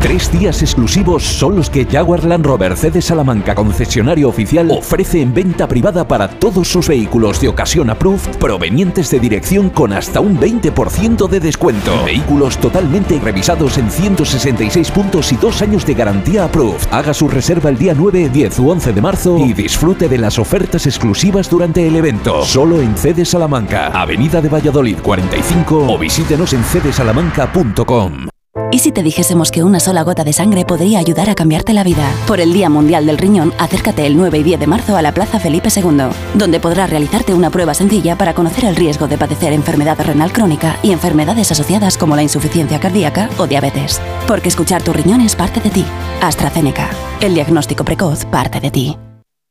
Tres 0.06 0.32
días 0.32 0.62
exclusivos 0.62 1.24
son 1.24 1.56
los 1.56 1.72
que 1.72 1.84
Jaguar 1.84 2.26
Land 2.26 2.46
Rover 2.46 2.78
CD 2.78 3.02
Salamanca, 3.02 3.56
concesionario 3.56 4.30
oficial, 4.30 4.70
ofrece 4.70 5.20
en 5.20 5.34
venta 5.34 5.68
privada 5.68 6.08
para 6.08 6.30
todos 6.30 6.68
sus 6.68 6.88
vehículos 6.88 7.42
de 7.42 7.48
ocasión 7.48 7.90
approved 7.90 8.38
provenientes 8.38 9.10
de 9.10 9.20
dirección 9.20 9.72
con 9.72 9.94
hasta 9.94 10.20
un 10.20 10.40
20% 10.40 11.28
de 11.28 11.40
descuento. 11.40 12.06
Vehículos 12.06 12.60
totalmente 12.60 13.20
revisados 13.20 13.80
en 13.80 13.90
166 13.90 14.92
puntos 14.92 15.32
y 15.32 15.38
dos 15.38 15.64
años 15.64 15.88
de 15.88 15.96
garantía 15.96 16.44
approved. 16.46 16.88
Haga 16.92 17.16
su 17.16 17.28
reserva 17.28 17.72
el 17.72 17.80
día 17.80 17.96
9, 17.98 18.30
10 18.30 18.60
u 18.60 18.70
11 18.70 18.94
de 18.94 19.02
marzo 19.02 19.40
y 19.40 19.54
disfrute 19.54 20.08
de 20.08 20.20
las 20.20 20.38
ofertas 20.38 20.86
exclusivas 20.86 21.50
durante 21.50 21.88
el 21.88 21.96
evento. 21.96 22.46
Solo 22.46 22.80
en 22.80 22.96
CD 22.96 23.26
Salamanca, 23.26 23.88
Avenida 23.88 24.40
de 24.40 24.50
Valladolid 24.50 25.00
45 25.00 25.92
o 25.92 25.98
visítenos 25.98 26.54
en 26.54 26.62
cdsalamanca.com. 26.64 28.35
¿Y 28.76 28.80
si 28.80 28.92
te 28.92 29.04
dijésemos 29.04 29.52
que 29.52 29.64
una 29.64 29.80
sola 29.80 30.04
gota 30.04 30.24
de 30.24 30.34
sangre 30.34 30.66
podría 30.66 31.00
ayudar 31.00 31.30
a 31.30 31.36
cambiarte 31.36 31.74
la 31.74 31.84
vida? 31.84 32.10
Por 32.28 32.40
el 32.40 32.54
Día 32.54 32.70
Mundial 32.70 33.06
del 33.06 33.18
Riñón, 33.18 33.54
acércate 33.58 34.06
el 34.06 34.18
9 34.18 34.40
y 34.40 34.44
10 34.44 34.60
de 34.60 34.68
marzo 34.68 34.96
a 34.96 35.02
la 35.02 35.14
Plaza 35.14 35.40
Felipe 35.40 35.70
II, 35.76 36.10
donde 36.34 36.60
podrás 36.60 36.90
realizarte 36.90 37.34
una 37.34 37.50
prueba 37.50 37.74
sencilla 37.74 38.18
para 38.18 38.34
conocer 38.34 38.66
el 38.66 38.76
riesgo 38.76 39.08
de 39.08 39.18
padecer 39.18 39.54
enfermedad 39.54 39.98
renal 40.00 40.32
crónica 40.32 40.78
y 40.84 40.92
enfermedades 40.92 41.52
asociadas 41.52 41.98
como 41.98 42.16
la 42.16 42.24
insuficiencia 42.24 42.80
cardíaca 42.80 43.30
o 43.38 43.48
diabetes. 43.48 44.02
Porque 44.28 44.50
escuchar 44.50 44.84
tu 44.84 44.94
riñón 44.94 45.22
es 45.22 45.36
parte 45.36 45.60
de 45.60 45.70
ti. 45.70 45.86
AstraZeneca. 46.22 46.90
El 47.22 47.34
diagnóstico 47.34 47.84
precoz 47.84 48.26
parte 48.26 48.60
de 48.60 48.72
ti. 48.72 48.98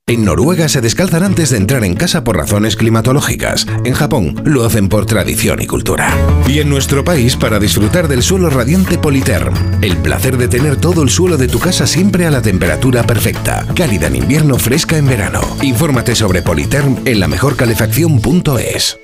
En 0.06 0.22
Noruega 0.22 0.68
se 0.68 0.82
descalzan 0.82 1.22
antes 1.22 1.48
de 1.48 1.56
entrar 1.56 1.82
en 1.82 1.94
casa 1.94 2.24
por 2.24 2.36
razones 2.36 2.76
climatológicas. 2.76 3.66
En 3.85 3.94
Japón 3.94 4.39
lo 4.44 4.66
hacen 4.66 4.90
por 4.90 5.06
tradición 5.06 5.62
y 5.62 5.66
cultura. 5.66 6.14
Y 6.47 6.59
en 6.59 6.68
nuestro 6.68 7.05
país 7.05 7.36
para 7.36 7.59
disfrutar 7.59 8.06
del 8.06 8.22
suelo 8.22 8.51
radiante 8.51 8.98
Politerm. 8.98 9.55
El 9.81 9.97
placer 9.97 10.36
de 10.36 10.48
tener 10.48 10.76
todo 10.76 11.02
el 11.02 11.09
suelo 11.09 11.39
de 11.39 11.48
tu 11.48 11.59
casa 11.59 11.86
siempre 11.86 12.26
a 12.26 12.31
la 12.31 12.43
temperatura 12.43 13.05
perfecta. 13.05 13.66
Cálida 13.74 14.09
en 14.09 14.16
invierno, 14.16 14.59
fresca 14.59 14.98
en 14.98 15.06
verano. 15.06 15.40
Infórmate 15.62 16.14
sobre 16.14 16.43
Politerm 16.43 16.98
en 17.06 17.18
la 17.18 17.26
mejorcalefacción.es. 17.26 19.03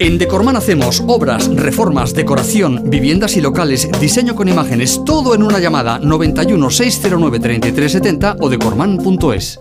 En 0.00 0.18
Decorman 0.18 0.56
hacemos 0.56 1.04
obras, 1.06 1.48
reformas, 1.54 2.14
decoración, 2.14 2.90
viviendas 2.90 3.36
y 3.36 3.40
locales, 3.40 3.88
diseño 4.00 4.34
con 4.34 4.48
imágenes, 4.48 5.00
todo 5.04 5.36
en 5.36 5.42
una 5.44 5.60
llamada 5.60 6.00
91 6.00 6.68
609 6.68 7.38
3370 7.38 8.36
o 8.40 8.48
decorman.es. 8.48 9.60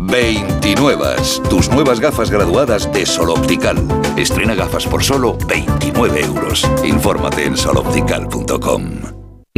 29. 0.00 1.06
Tus 1.48 1.70
nuevas 1.70 2.00
gafas 2.00 2.28
graduadas 2.28 2.92
de 2.92 3.06
Sol 3.06 3.30
Optical. 3.30 3.76
Estrena 4.16 4.56
gafas 4.56 4.84
por 4.84 5.04
solo 5.04 5.38
29 5.46 6.24
euros. 6.24 6.68
Infórmate 6.82 7.44
en 7.44 7.56
soloptical.com. 7.56 9.21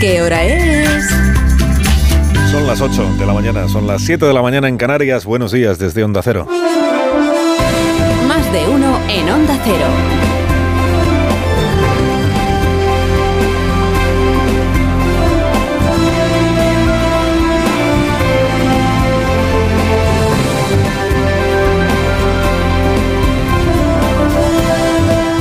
¿qué 0.00 0.20
hora 0.20 0.42
es? 0.44 1.08
Son 2.50 2.66
las 2.66 2.80
8 2.80 3.14
de 3.18 3.26
la 3.26 3.32
mañana, 3.32 3.68
son 3.68 3.86
las 3.86 4.02
7 4.02 4.26
de 4.26 4.32
la 4.32 4.42
mañana 4.42 4.66
en 4.68 4.76
Canarias. 4.76 5.24
Buenos 5.24 5.52
días 5.52 5.78
desde 5.78 6.02
Onda 6.02 6.22
Cero. 6.22 6.48
Más 8.26 8.52
de 8.52 8.68
uno 8.68 8.98
en 9.08 9.30
Onda 9.30 9.56
Cero. 9.62 9.86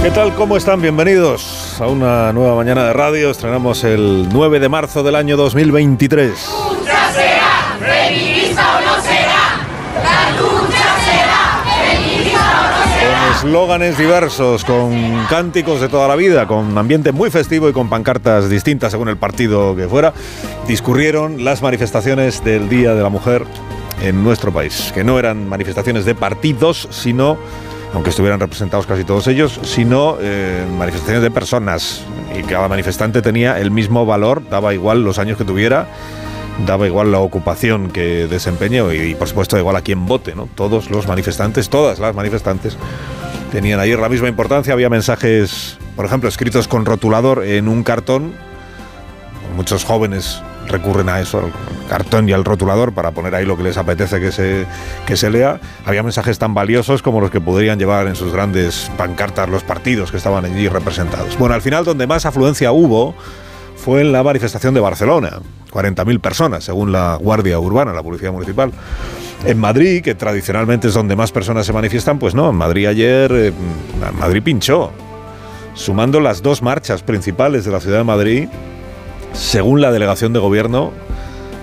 ¿Qué 0.03 0.11
tal? 0.11 0.35
¿Cómo 0.35 0.55
están? 0.55 0.81
Bienvenidos 0.81 1.59
a 1.81 1.88
una 1.88 2.34
nueva 2.34 2.56
mañana 2.56 2.84
de 2.85 2.93
radio. 2.93 3.31
Estrenamos 3.31 3.84
el 3.84 4.27
9 4.31 4.60
de 4.60 4.68
marzo 4.68 5.01
del 5.01 5.15
año 5.15 5.38
2023. 5.38 6.30
¡Lucha 6.77 7.11
será! 7.14 7.77
¡Feminista 7.80 8.77
o 8.77 8.81
no 8.81 9.01
será! 9.01 9.61
¡La 10.03 10.31
lucha 10.38 10.95
será! 11.06 11.64
¡Feminista 11.64 12.39
o 12.39 12.85
no 12.85 12.93
será! 12.93 13.19
Con 13.19 13.35
eslóganes 13.35 13.97
diversos, 13.97 14.65
con 14.65 15.26
cánticos 15.30 15.80
de 15.80 15.88
toda 15.88 16.07
la 16.07 16.15
vida, 16.15 16.47
con 16.47 16.77
ambiente 16.77 17.14
muy 17.14 17.30
festivo 17.30 17.69
y 17.69 17.73
con 17.73 17.88
pancartas 17.88 18.49
distintas 18.49 18.91
según 18.91 19.07
el 19.07 19.18
partido 19.18 19.76
que 19.76 19.88
fuera, 19.88 20.14
discurrieron 20.68 21.45
las 21.45 21.61
manifestaciones 21.61 22.43
del 22.43 22.68
Día 22.68 22.93
de 22.93 23.03
la 23.03 23.10
Mujer 23.10 23.45
en 24.01 24.23
nuestro 24.23 24.51
país, 24.51 24.91
que 24.93 25.03
no 25.03 25.18
eran 25.18 25.47
manifestaciones 25.47 26.03
de 26.03 26.15
partidos, 26.15 26.88
sino 26.91 27.38
aunque 27.93 28.09
estuvieran 28.09 28.39
representados 28.39 28.85
casi 28.85 29.03
todos 29.03 29.27
ellos, 29.27 29.59
sino 29.63 30.17
eh, 30.21 30.65
manifestaciones 30.77 31.23
de 31.23 31.31
personas. 31.31 32.03
Y 32.37 32.43
cada 32.43 32.67
manifestante 32.67 33.21
tenía 33.21 33.59
el 33.59 33.71
mismo 33.71 34.05
valor, 34.05 34.47
daba 34.49 34.73
igual 34.73 35.03
los 35.03 35.17
años 35.17 35.37
que 35.37 35.43
tuviera, 35.43 35.87
daba 36.65 36.85
igual 36.85 37.11
la 37.11 37.19
ocupación 37.19 37.89
que 37.89 38.27
desempeñe 38.27 38.95
y, 38.95 39.15
por 39.15 39.27
supuesto 39.27 39.57
igual 39.57 39.75
a 39.75 39.81
quien 39.81 40.05
vote. 40.05 40.35
¿no? 40.35 40.47
Todos 40.55 40.89
los 40.91 41.07
manifestantes, 41.07 41.69
todas 41.69 41.99
las 41.99 42.15
manifestantes 42.15 42.77
tenían 43.51 43.79
ayer 43.79 43.99
la 43.99 44.09
misma 44.09 44.27
importancia. 44.27 44.73
Había 44.73 44.89
mensajes, 44.89 45.77
por 45.95 46.05
ejemplo, 46.05 46.29
escritos 46.29 46.67
con 46.67 46.85
rotulador 46.85 47.43
en 47.43 47.67
un 47.67 47.83
cartón. 47.83 48.33
Muchos 49.55 49.83
jóvenes 49.83 50.43
recurren 50.69 51.09
a 51.09 51.19
eso, 51.19 51.39
al 51.39 51.51
cartón 51.89 52.29
y 52.29 52.31
al 52.31 52.45
rotulador, 52.45 52.93
para 52.93 53.11
poner 53.11 53.35
ahí 53.35 53.45
lo 53.45 53.57
que 53.57 53.63
les 53.63 53.77
apetece 53.77 54.19
que 54.19 54.31
se, 54.31 54.65
que 55.05 55.17
se 55.17 55.29
lea. 55.29 55.59
Había 55.85 56.03
mensajes 56.03 56.39
tan 56.39 56.53
valiosos 56.53 57.01
como 57.01 57.19
los 57.19 57.31
que 57.31 57.41
podrían 57.41 57.79
llevar 57.79 58.07
en 58.07 58.15
sus 58.15 58.31
grandes 58.31 58.91
pancartas 58.97 59.49
los 59.49 59.63
partidos 59.63 60.11
que 60.11 60.17
estaban 60.17 60.45
allí 60.45 60.67
representados. 60.67 61.37
Bueno, 61.37 61.55
al 61.55 61.61
final 61.61 61.83
donde 61.83 62.07
más 62.07 62.25
afluencia 62.25 62.71
hubo 62.71 63.15
fue 63.75 64.01
en 64.01 64.11
la 64.11 64.23
manifestación 64.23 64.73
de 64.73 64.79
Barcelona. 64.79 65.39
40.000 65.71 66.19
personas, 66.19 66.63
según 66.63 66.91
la 66.91 67.15
Guardia 67.15 67.59
Urbana, 67.59 67.93
la 67.93 68.03
Policía 68.03 68.31
Municipal. 68.31 68.71
En 69.45 69.57
Madrid, 69.57 70.01
que 70.03 70.15
tradicionalmente 70.15 70.89
es 70.89 70.93
donde 70.93 71.15
más 71.15 71.31
personas 71.31 71.65
se 71.65 71.73
manifiestan, 71.73 72.19
pues 72.19 72.35
no, 72.35 72.49
en 72.49 72.55
Madrid 72.55 72.87
ayer, 72.87 73.31
eh, 73.31 73.53
Madrid 74.19 74.43
pinchó. 74.43 74.91
Sumando 75.75 76.19
las 76.19 76.41
dos 76.41 76.61
marchas 76.61 77.03
principales 77.03 77.63
de 77.63 77.71
la 77.71 77.79
ciudad 77.79 77.99
de 77.99 78.03
Madrid, 78.03 78.49
según 79.39 79.79
la 79.79 79.91
delegación 79.91 80.33
de 80.33 80.39
gobierno, 80.39 80.91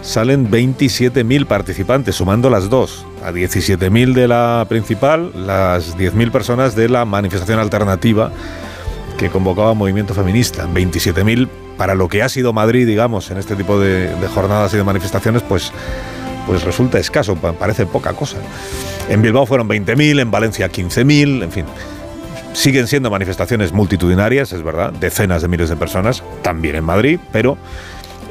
salen 0.00 0.50
27.000 0.50 1.46
participantes, 1.46 2.16
sumando 2.16 2.48
las 2.48 2.70
dos. 2.70 3.04
A 3.22 3.32
17.000 3.32 4.14
de 4.14 4.28
la 4.28 4.64
principal, 4.68 5.30
las 5.46 5.96
10.000 5.98 6.30
personas 6.30 6.74
de 6.74 6.88
la 6.88 7.04
manifestación 7.04 7.58
alternativa 7.58 8.32
que 9.18 9.28
convocaba 9.28 9.74
Movimiento 9.74 10.14
Feminista. 10.14 10.66
27.000 10.66 11.48
para 11.76 11.94
lo 11.94 12.08
que 12.08 12.22
ha 12.22 12.28
sido 12.30 12.54
Madrid, 12.54 12.86
digamos, 12.86 13.30
en 13.30 13.36
este 13.36 13.54
tipo 13.56 13.78
de, 13.78 14.10
jornadas 14.34 14.72
y 14.72 14.78
de 14.78 14.84
manifestaciones, 14.84 15.42
pues 15.42 15.72
pues 16.46 16.62
resulta 16.62 17.00
escaso, 17.00 17.34
parece 17.34 17.86
poca 17.86 18.12
cosa. 18.12 18.36
En 19.08 19.20
Bilbao 19.20 19.46
fueron 19.46 19.68
20.000, 19.68 20.20
en 20.20 20.30
Valencia 20.30 20.70
15.000, 20.70 21.42
en 21.42 21.50
fin. 21.50 21.64
Siguen 22.56 22.86
siendo 22.86 23.10
manifestaciones 23.10 23.74
multitudinarias, 23.74 24.50
es 24.54 24.62
verdad, 24.62 24.90
decenas 24.90 25.42
de 25.42 25.48
miles 25.48 25.68
de 25.68 25.76
personas, 25.76 26.22
también 26.40 26.74
en 26.74 26.84
Madrid, 26.84 27.20
pero 27.30 27.58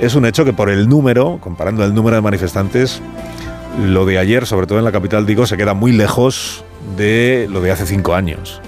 es 0.01 0.15
un 0.15 0.25
hecho 0.25 0.43
que 0.43 0.51
por 0.51 0.71
el 0.71 0.89
número, 0.89 1.37
comparando 1.39 1.85
el 1.85 1.93
número 1.93 2.15
de 2.15 2.23
manifestantes, 2.23 3.03
lo 3.79 4.03
de 4.07 4.17
ayer, 4.17 4.47
sobre 4.47 4.65
todo 4.65 4.79
en 4.79 4.83
la 4.83 4.91
capital, 4.91 5.27
digo, 5.27 5.45
se 5.45 5.57
queda 5.57 5.75
muy 5.75 5.91
lejos 5.91 6.65
de 6.97 7.47
lo 7.51 7.61
de 7.61 7.69
hace 7.69 7.85
cinco 7.85 8.15
años. 8.15 8.61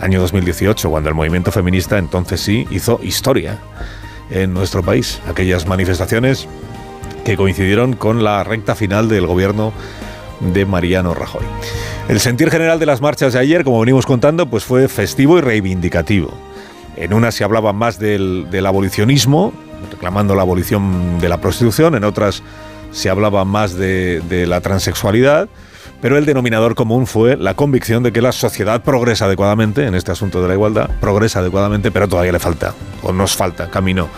Año 0.00 0.22
2018, 0.22 0.88
cuando 0.88 1.10
el 1.10 1.14
movimiento 1.14 1.52
feminista 1.52 1.98
entonces 1.98 2.40
sí 2.40 2.66
hizo 2.70 2.98
historia 3.02 3.58
en 4.30 4.54
nuestro 4.54 4.82
país. 4.82 5.20
Aquellas 5.28 5.66
manifestaciones 5.66 6.48
que 7.26 7.36
coincidieron 7.36 7.92
con 7.92 8.24
la 8.24 8.42
recta 8.42 8.74
final 8.74 9.10
del 9.10 9.26
gobierno 9.26 9.74
de 10.52 10.66
Mariano 10.66 11.14
Rajoy. 11.14 11.44
El 12.08 12.20
sentir 12.20 12.50
general 12.50 12.78
de 12.78 12.86
las 12.86 13.00
marchas 13.00 13.32
de 13.32 13.38
ayer, 13.38 13.64
como 13.64 13.80
venimos 13.80 14.06
contando, 14.06 14.46
pues 14.46 14.64
fue 14.64 14.88
festivo 14.88 15.38
y 15.38 15.40
reivindicativo. 15.40 16.32
En 16.96 17.14
una 17.14 17.30
se 17.30 17.44
hablaba 17.44 17.72
más 17.72 17.98
del, 17.98 18.48
abolicionismo, 18.66 19.52
reclamando 19.90 20.34
la 20.34 20.42
abolición 20.42 21.18
de 21.20 21.28
la 21.28 21.40
prostitución, 21.40 21.94
en 21.94 22.04
otras 22.04 22.42
se 22.90 23.08
hablaba 23.08 23.44
más 23.44 23.74
de, 23.74 24.20
de 24.28 24.46
la 24.46 24.60
transexualidad, 24.60 25.48
pero 26.02 26.18
el 26.18 26.26
denominador 26.26 26.74
común 26.74 27.06
fue 27.06 27.36
la 27.36 27.54
convicción 27.54 28.02
de 28.02 28.12
que 28.12 28.20
la 28.20 28.32
sociedad 28.32 28.82
progresa 28.82 29.24
adecuadamente 29.24 29.86
en 29.86 29.94
este 29.94 30.12
asunto 30.12 30.42
de 30.42 30.48
la 30.48 30.54
igualdad, 30.54 30.90
progresa 31.00 31.38
adecuadamente, 31.38 31.90
pero 31.90 32.08
todavía 32.08 32.32
le 32.32 32.40
falta, 32.40 32.74
o 33.02 33.12
nos 33.12 33.34
falta 33.34 33.70
camino 33.70 34.08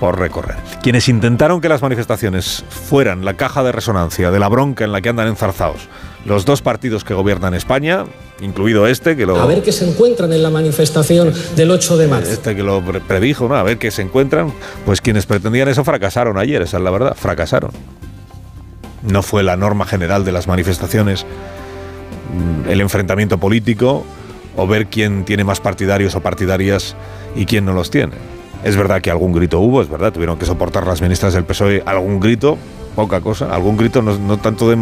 por 0.00 0.18
recorrer. 0.18 0.56
Quienes 0.82 1.08
intentaron 1.08 1.60
que 1.60 1.68
las 1.68 1.82
manifestaciones 1.82 2.64
fueran 2.68 3.24
la 3.24 3.34
caja 3.34 3.62
de 3.62 3.70
resonancia 3.70 4.30
de 4.30 4.40
la 4.40 4.48
bronca 4.48 4.84
en 4.84 4.92
la 4.92 5.00
que 5.00 5.10
andan 5.10 5.28
enzarzados 5.28 5.88
los 6.24 6.44
dos 6.44 6.62
partidos 6.62 7.04
que 7.04 7.14
gobiernan 7.14 7.54
España, 7.54 8.04
incluido 8.40 8.86
este 8.86 9.16
que 9.16 9.26
lo... 9.26 9.40
A 9.40 9.46
ver 9.46 9.62
qué 9.62 9.72
se 9.72 9.88
encuentran 9.88 10.32
en 10.32 10.42
la 10.42 10.50
manifestación 10.50 11.32
del 11.56 11.70
8 11.70 11.96
de 11.96 12.08
marzo. 12.08 12.30
Este 12.30 12.54
que 12.54 12.62
lo 12.62 12.82
predijo, 12.82 13.48
¿no? 13.48 13.54
A 13.54 13.62
ver 13.62 13.78
qué 13.78 13.90
se 13.90 14.02
encuentran. 14.02 14.52
Pues 14.84 15.00
quienes 15.00 15.26
pretendían 15.26 15.68
eso 15.68 15.84
fracasaron 15.84 16.38
ayer, 16.38 16.62
esa 16.62 16.76
es 16.76 16.82
la 16.82 16.90
verdad, 16.90 17.16
fracasaron. 17.16 17.70
No 19.02 19.22
fue 19.22 19.42
la 19.42 19.56
norma 19.56 19.86
general 19.86 20.24
de 20.24 20.32
las 20.32 20.46
manifestaciones 20.46 21.24
mm, 21.24 22.68
el 22.68 22.80
enfrentamiento 22.82 23.38
político 23.38 24.04
o 24.56 24.66
ver 24.66 24.88
quién 24.88 25.24
tiene 25.24 25.44
más 25.44 25.60
partidarios 25.60 26.14
o 26.14 26.20
partidarias 26.20 26.96
y 27.34 27.46
quién 27.46 27.64
no 27.64 27.72
los 27.72 27.90
tiene. 27.90 28.39
Es 28.64 28.76
verdad 28.76 29.00
que 29.00 29.10
algún 29.10 29.32
grito 29.32 29.58
hubo, 29.60 29.80
es 29.80 29.88
verdad, 29.88 30.12
tuvieron 30.12 30.38
que 30.38 30.44
soportar 30.44 30.86
las 30.86 31.00
ministras 31.00 31.32
del 31.32 31.44
PSOE 31.44 31.82
algún 31.86 32.20
grito, 32.20 32.58
poca 32.94 33.20
cosa, 33.20 33.54
algún 33.54 33.76
grito 33.76 34.02
no, 34.02 34.38
tanto 34.38 34.68
de 34.68 34.76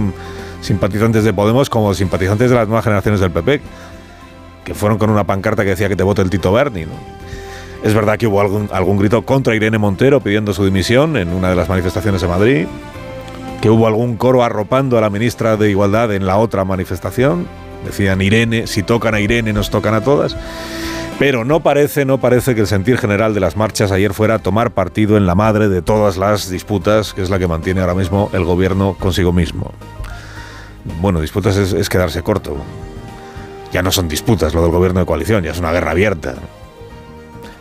simpatizantes 0.60 1.22
de 1.22 1.32
Podemos 1.32 1.70
como 1.70 1.94
simpatizantes 1.94 2.50
de 2.50 2.56
las 2.56 2.66
nuevas 2.66 2.84
generaciones 2.84 3.20
del 3.20 3.30
PP, 3.30 3.60
que 4.64 4.74
fueron 4.74 4.98
con 4.98 5.10
una 5.10 5.24
pancarta 5.24 5.62
que 5.62 5.70
decía 5.70 5.88
que 5.88 5.96
te 5.96 6.02
vote 6.02 6.22
el 6.22 6.30
Tito 6.30 6.52
Berni. 6.52 6.86
Es 7.84 7.94
verdad 7.94 8.18
que 8.18 8.26
hubo 8.26 8.40
algún, 8.40 8.68
algún 8.72 8.98
grito 8.98 9.22
contra 9.22 9.54
Irene 9.54 9.78
Montero 9.78 10.20
pidiendo 10.20 10.52
su 10.52 10.64
dimisión 10.64 11.16
en 11.16 11.28
una 11.32 11.50
de 11.50 11.54
las 11.54 11.68
manifestaciones 11.68 12.20
de 12.20 12.26
Madrid, 12.26 12.66
que 13.62 13.70
hubo 13.70 13.86
algún 13.86 14.16
coro 14.16 14.42
arropando 14.42 14.98
a 14.98 15.00
la 15.00 15.10
ministra 15.10 15.56
de 15.56 15.70
Igualdad 15.70 16.12
en 16.12 16.26
la 16.26 16.38
otra 16.38 16.64
manifestación. 16.64 17.46
Decían 17.84 18.20
Irene, 18.20 18.66
si 18.66 18.82
tocan 18.82 19.14
a 19.14 19.20
Irene 19.20 19.52
nos 19.52 19.70
tocan 19.70 19.94
a 19.94 20.00
todas. 20.00 20.36
Pero 21.18 21.44
no 21.44 21.60
parece, 21.60 22.04
no 22.04 22.18
parece 22.18 22.54
que 22.54 22.60
el 22.60 22.68
sentir 22.68 22.96
general 22.96 23.34
de 23.34 23.40
las 23.40 23.56
marchas 23.56 23.90
ayer 23.90 24.14
fuera 24.14 24.38
tomar 24.38 24.70
partido 24.70 25.16
en 25.16 25.26
la 25.26 25.34
madre 25.34 25.68
de 25.68 25.82
todas 25.82 26.16
las 26.16 26.48
disputas, 26.48 27.12
que 27.12 27.22
es 27.22 27.30
la 27.30 27.40
que 27.40 27.48
mantiene 27.48 27.80
ahora 27.80 27.94
mismo 27.94 28.30
el 28.32 28.44
gobierno 28.44 28.94
consigo 28.96 29.32
mismo. 29.32 29.72
Bueno, 31.00 31.20
disputas 31.20 31.56
es, 31.56 31.88
quedarse 31.88 32.22
corto. 32.22 32.56
Ya 33.72 33.82
no 33.82 33.90
son 33.90 34.08
disputas 34.08 34.54
lo 34.54 34.62
del 34.62 34.70
gobierno 34.70 35.00
de 35.00 35.06
coalición, 35.06 35.42
ya 35.42 35.50
es 35.50 35.58
una 35.58 35.72
guerra 35.72 35.90
abierta. 35.90 36.36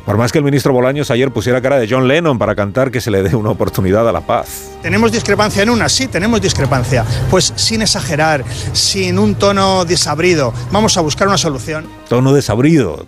Por 0.06 0.18
más 0.18 0.32
que 0.32 0.38
el 0.38 0.44
ministro 0.44 0.72
Bolaños 0.72 1.10
ayer 1.10 1.32
pusiera 1.32 1.60
cara 1.60 1.78
de 1.80 1.88
John 1.90 2.08
Lennon 2.08 2.38
para 2.38 2.56
cantar 2.56 2.92
que 2.92 3.02
se 3.02 3.10
le 3.10 3.24
dé 3.24 3.36
una 3.36 3.50
oportunidad 3.50 4.08
a 4.08 4.12
la 4.12 4.22
paz. 4.22 4.70
¿Tenemos 4.84 5.12
discrepancia 5.12 5.64
en 5.64 5.72
una? 5.72 5.90
Sí, 5.90 6.08
tenemos 6.08 6.40
discrepancia. 6.40 7.04
Pues 7.30 7.52
sin 7.56 7.82
exagerar, 7.82 8.46
sin 8.72 9.18
un 9.18 9.34
tono 9.34 9.84
desabrido, 9.84 10.54
vamos 10.72 10.96
a 10.96 11.02
buscar 11.02 11.28
una 11.28 11.40
solución. 11.40 11.88
Tono 12.08 12.32
desabrido. 12.34 13.04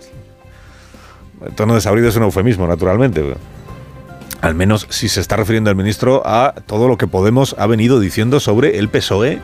Tono 1.56 1.76
desabrido 1.76 2.10
es 2.10 2.16
un 2.16 2.24
eufemismo, 2.24 2.68
naturalmente. 2.68 3.36
Al 4.42 4.56
menos 4.56 4.88
si 4.90 5.10
se 5.10 5.22
está 5.22 5.36
refiriendo 5.36 5.70
el 5.70 5.76
ministro 5.76 6.22
a 6.26 6.54
todo 6.66 6.88
lo 6.88 6.98
que 6.98 7.08
Podemos 7.08 7.56
ha 7.58 7.68
venido 7.68 8.00
diciendo 8.00 8.40
sobre 8.40 8.78
el 8.78 8.90
PSOE 8.90 9.40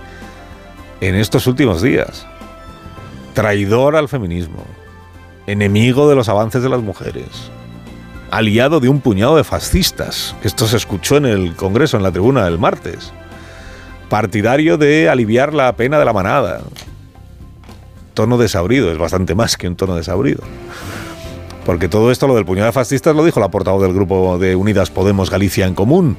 en 1.01 1.15
estos 1.15 1.47
últimos 1.47 1.81
días. 1.81 2.25
Traidor 3.33 3.95
al 3.95 4.07
feminismo, 4.07 4.63
enemigo 5.47 6.07
de 6.07 6.15
los 6.15 6.29
avances 6.29 6.63
de 6.63 6.69
las 6.69 6.81
mujeres, 6.81 7.27
aliado 8.31 8.79
de 8.79 8.87
un 8.87 9.01
puñado 9.01 9.35
de 9.35 9.43
fascistas, 9.43 10.35
esto 10.43 10.67
se 10.67 10.77
escuchó 10.77 11.17
en 11.17 11.25
el 11.25 11.55
Congreso, 11.55 11.97
en 11.97 12.03
la 12.03 12.11
tribuna 12.11 12.45
del 12.45 12.57
martes, 12.57 13.11
partidario 14.09 14.77
de 14.77 15.09
aliviar 15.09 15.53
la 15.53 15.75
pena 15.75 15.99
de 15.99 16.05
la 16.05 16.13
manada. 16.13 16.61
Tono 18.13 18.37
desabrido, 18.37 18.89
es 18.89 18.97
bastante 18.97 19.35
más 19.35 19.57
que 19.57 19.67
un 19.67 19.75
tono 19.75 19.95
desabrido. 19.95 20.41
Porque 21.65 21.89
todo 21.89 22.11
esto, 22.11 22.27
lo 22.27 22.35
del 22.35 22.45
puñado 22.45 22.67
de 22.67 22.71
fascistas, 22.71 23.15
lo 23.15 23.25
dijo 23.25 23.39
la 23.39 23.49
portavoz 23.49 23.81
del 23.81 23.93
grupo 23.93 24.37
de 24.37 24.55
Unidas 24.55 24.91
Podemos 24.91 25.31
Galicia 25.31 25.65
en 25.65 25.73
Común. 25.73 26.15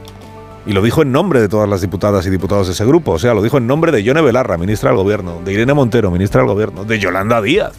Y 0.66 0.72
lo 0.72 0.82
dijo 0.82 1.02
en 1.02 1.12
nombre 1.12 1.40
de 1.40 1.48
todas 1.48 1.68
las 1.68 1.80
diputadas 1.80 2.26
y 2.26 2.30
diputados 2.30 2.66
de 2.66 2.72
ese 2.72 2.84
grupo. 2.84 3.12
O 3.12 3.18
sea, 3.20 3.32
lo 3.32 3.42
dijo 3.42 3.56
en 3.58 3.68
nombre 3.68 3.92
de 3.92 4.02
Yone 4.02 4.20
Belarra, 4.22 4.58
ministra 4.58 4.90
del 4.90 4.96
Gobierno, 4.96 5.40
de 5.44 5.52
Irene 5.52 5.72
Montero, 5.72 6.10
ministra 6.10 6.40
del 6.40 6.50
Gobierno, 6.50 6.84
de 6.84 6.98
Yolanda 6.98 7.40
Díaz, 7.40 7.74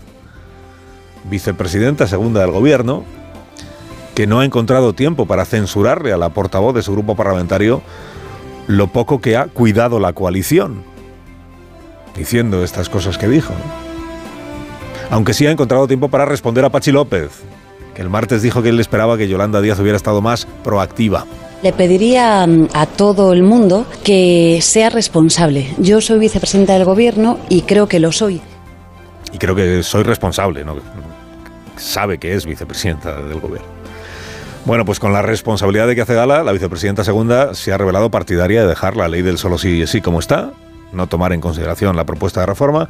vicepresidenta 1.29 2.07
segunda 2.07 2.39
del 2.39 2.51
Gobierno, 2.51 3.03
que 4.15 4.27
no 4.27 4.39
ha 4.39 4.45
encontrado 4.45 4.93
tiempo 4.93 5.25
para 5.25 5.43
censurarle 5.43 6.13
a 6.13 6.17
la 6.17 6.29
portavoz 6.29 6.73
de 6.73 6.81
su 6.81 6.93
grupo 6.93 7.17
parlamentario 7.17 7.81
lo 8.67 8.87
poco 8.87 9.19
que 9.19 9.35
ha 9.35 9.47
cuidado 9.47 9.99
la 9.99 10.13
coalición, 10.13 10.83
diciendo 12.15 12.63
estas 12.63 12.87
cosas 12.87 13.17
que 13.17 13.27
dijo. 13.27 13.53
Aunque 15.09 15.33
sí 15.33 15.45
ha 15.45 15.51
encontrado 15.51 15.87
tiempo 15.87 16.07
para 16.07 16.25
responder 16.25 16.63
a 16.65 16.69
Pachi 16.69 16.91
López, 16.91 17.43
el 17.97 18.09
martes 18.09 18.41
dijo 18.41 18.61
que 18.61 18.69
él 18.69 18.79
esperaba 18.79 19.17
que 19.17 19.27
Yolanda 19.27 19.61
Díaz 19.61 19.79
hubiera 19.79 19.97
estado 19.97 20.21
más 20.21 20.45
proactiva. 20.63 21.25
Le 21.63 21.73
pediría 21.73 22.45
mm, 22.45 22.69
a 22.73 22.85
todo 22.85 23.33
el 23.33 23.43
mundo 23.43 23.85
que 24.03 24.59
sea 24.61 24.89
responsable. 24.89 25.67
Yo 25.77 26.01
soy 26.01 26.19
vicepresidenta 26.19 26.73
del 26.73 26.85
gobierno 26.85 27.39
y 27.49 27.61
creo 27.61 27.87
que 27.87 27.99
lo 27.99 28.11
soy. 28.11 28.41
Y 29.33 29.37
creo 29.37 29.55
que 29.55 29.83
soy 29.83 30.03
responsable, 30.03 30.63
¿no? 30.63 30.75
Sabe 31.75 32.17
que 32.17 32.33
es 32.33 32.45
vicepresidenta 32.45 33.21
del 33.21 33.39
gobierno. 33.39 33.67
Bueno, 34.65 34.85
pues 34.85 34.99
con 34.99 35.13
la 35.13 35.21
responsabilidad 35.21 35.87
de 35.87 35.95
que 35.95 36.01
hace 36.01 36.13
gala, 36.13 36.43
la 36.43 36.51
vicepresidenta 36.51 37.03
segunda 37.03 37.53
se 37.53 37.71
ha 37.71 37.77
revelado 37.77 38.11
partidaria 38.11 38.61
de 38.61 38.67
dejar 38.67 38.95
la 38.95 39.07
ley 39.07 39.21
del 39.21 39.37
solo 39.37 39.57
sí 39.57 39.81
y 39.81 39.87
sí 39.87 40.01
como 40.01 40.19
está 40.19 40.51
no 40.91 41.07
tomar 41.07 41.33
en 41.33 41.41
consideración 41.41 41.95
la 41.95 42.05
propuesta 42.05 42.41
de 42.41 42.45
reforma, 42.45 42.89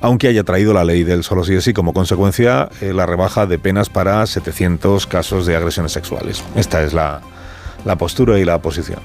aunque 0.00 0.28
haya 0.28 0.44
traído 0.44 0.72
la 0.72 0.84
ley 0.84 1.04
del 1.04 1.24
solo 1.24 1.44
sí 1.44 1.54
es 1.54 1.64
sí 1.64 1.72
como 1.72 1.92
consecuencia 1.92 2.68
eh, 2.80 2.92
la 2.92 3.06
rebaja 3.06 3.46
de 3.46 3.58
penas 3.58 3.88
para 3.88 4.26
700 4.26 5.06
casos 5.06 5.46
de 5.46 5.56
agresiones 5.56 5.92
sexuales. 5.92 6.44
Esta 6.54 6.82
es 6.82 6.92
la, 6.92 7.20
la 7.84 7.96
postura 7.96 8.38
y 8.38 8.44
la 8.44 8.58
posición. 8.60 9.00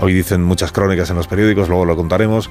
Hoy 0.00 0.12
dicen 0.12 0.42
muchas 0.42 0.72
crónicas 0.72 1.10
en 1.10 1.16
los 1.16 1.26
periódicos, 1.26 1.68
luego 1.68 1.84
lo 1.84 1.96
contaremos, 1.96 2.50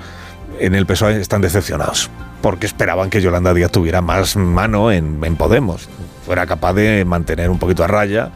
en 0.60 0.74
el 0.74 0.86
PSOE 0.86 1.20
están 1.20 1.42
decepcionados, 1.42 2.10
porque 2.42 2.66
esperaban 2.66 3.10
que 3.10 3.22
Yolanda 3.22 3.54
Díaz 3.54 3.72
tuviera 3.72 4.02
más 4.02 4.36
mano 4.36 4.92
en, 4.92 5.24
en 5.24 5.36
Podemos, 5.36 5.88
fuera 6.26 6.46
capaz 6.48 6.74
de 6.74 7.06
mantener 7.06 7.50
un 7.50 7.60
poquito 7.60 7.84
a 7.84 7.88
raya 7.88 8.32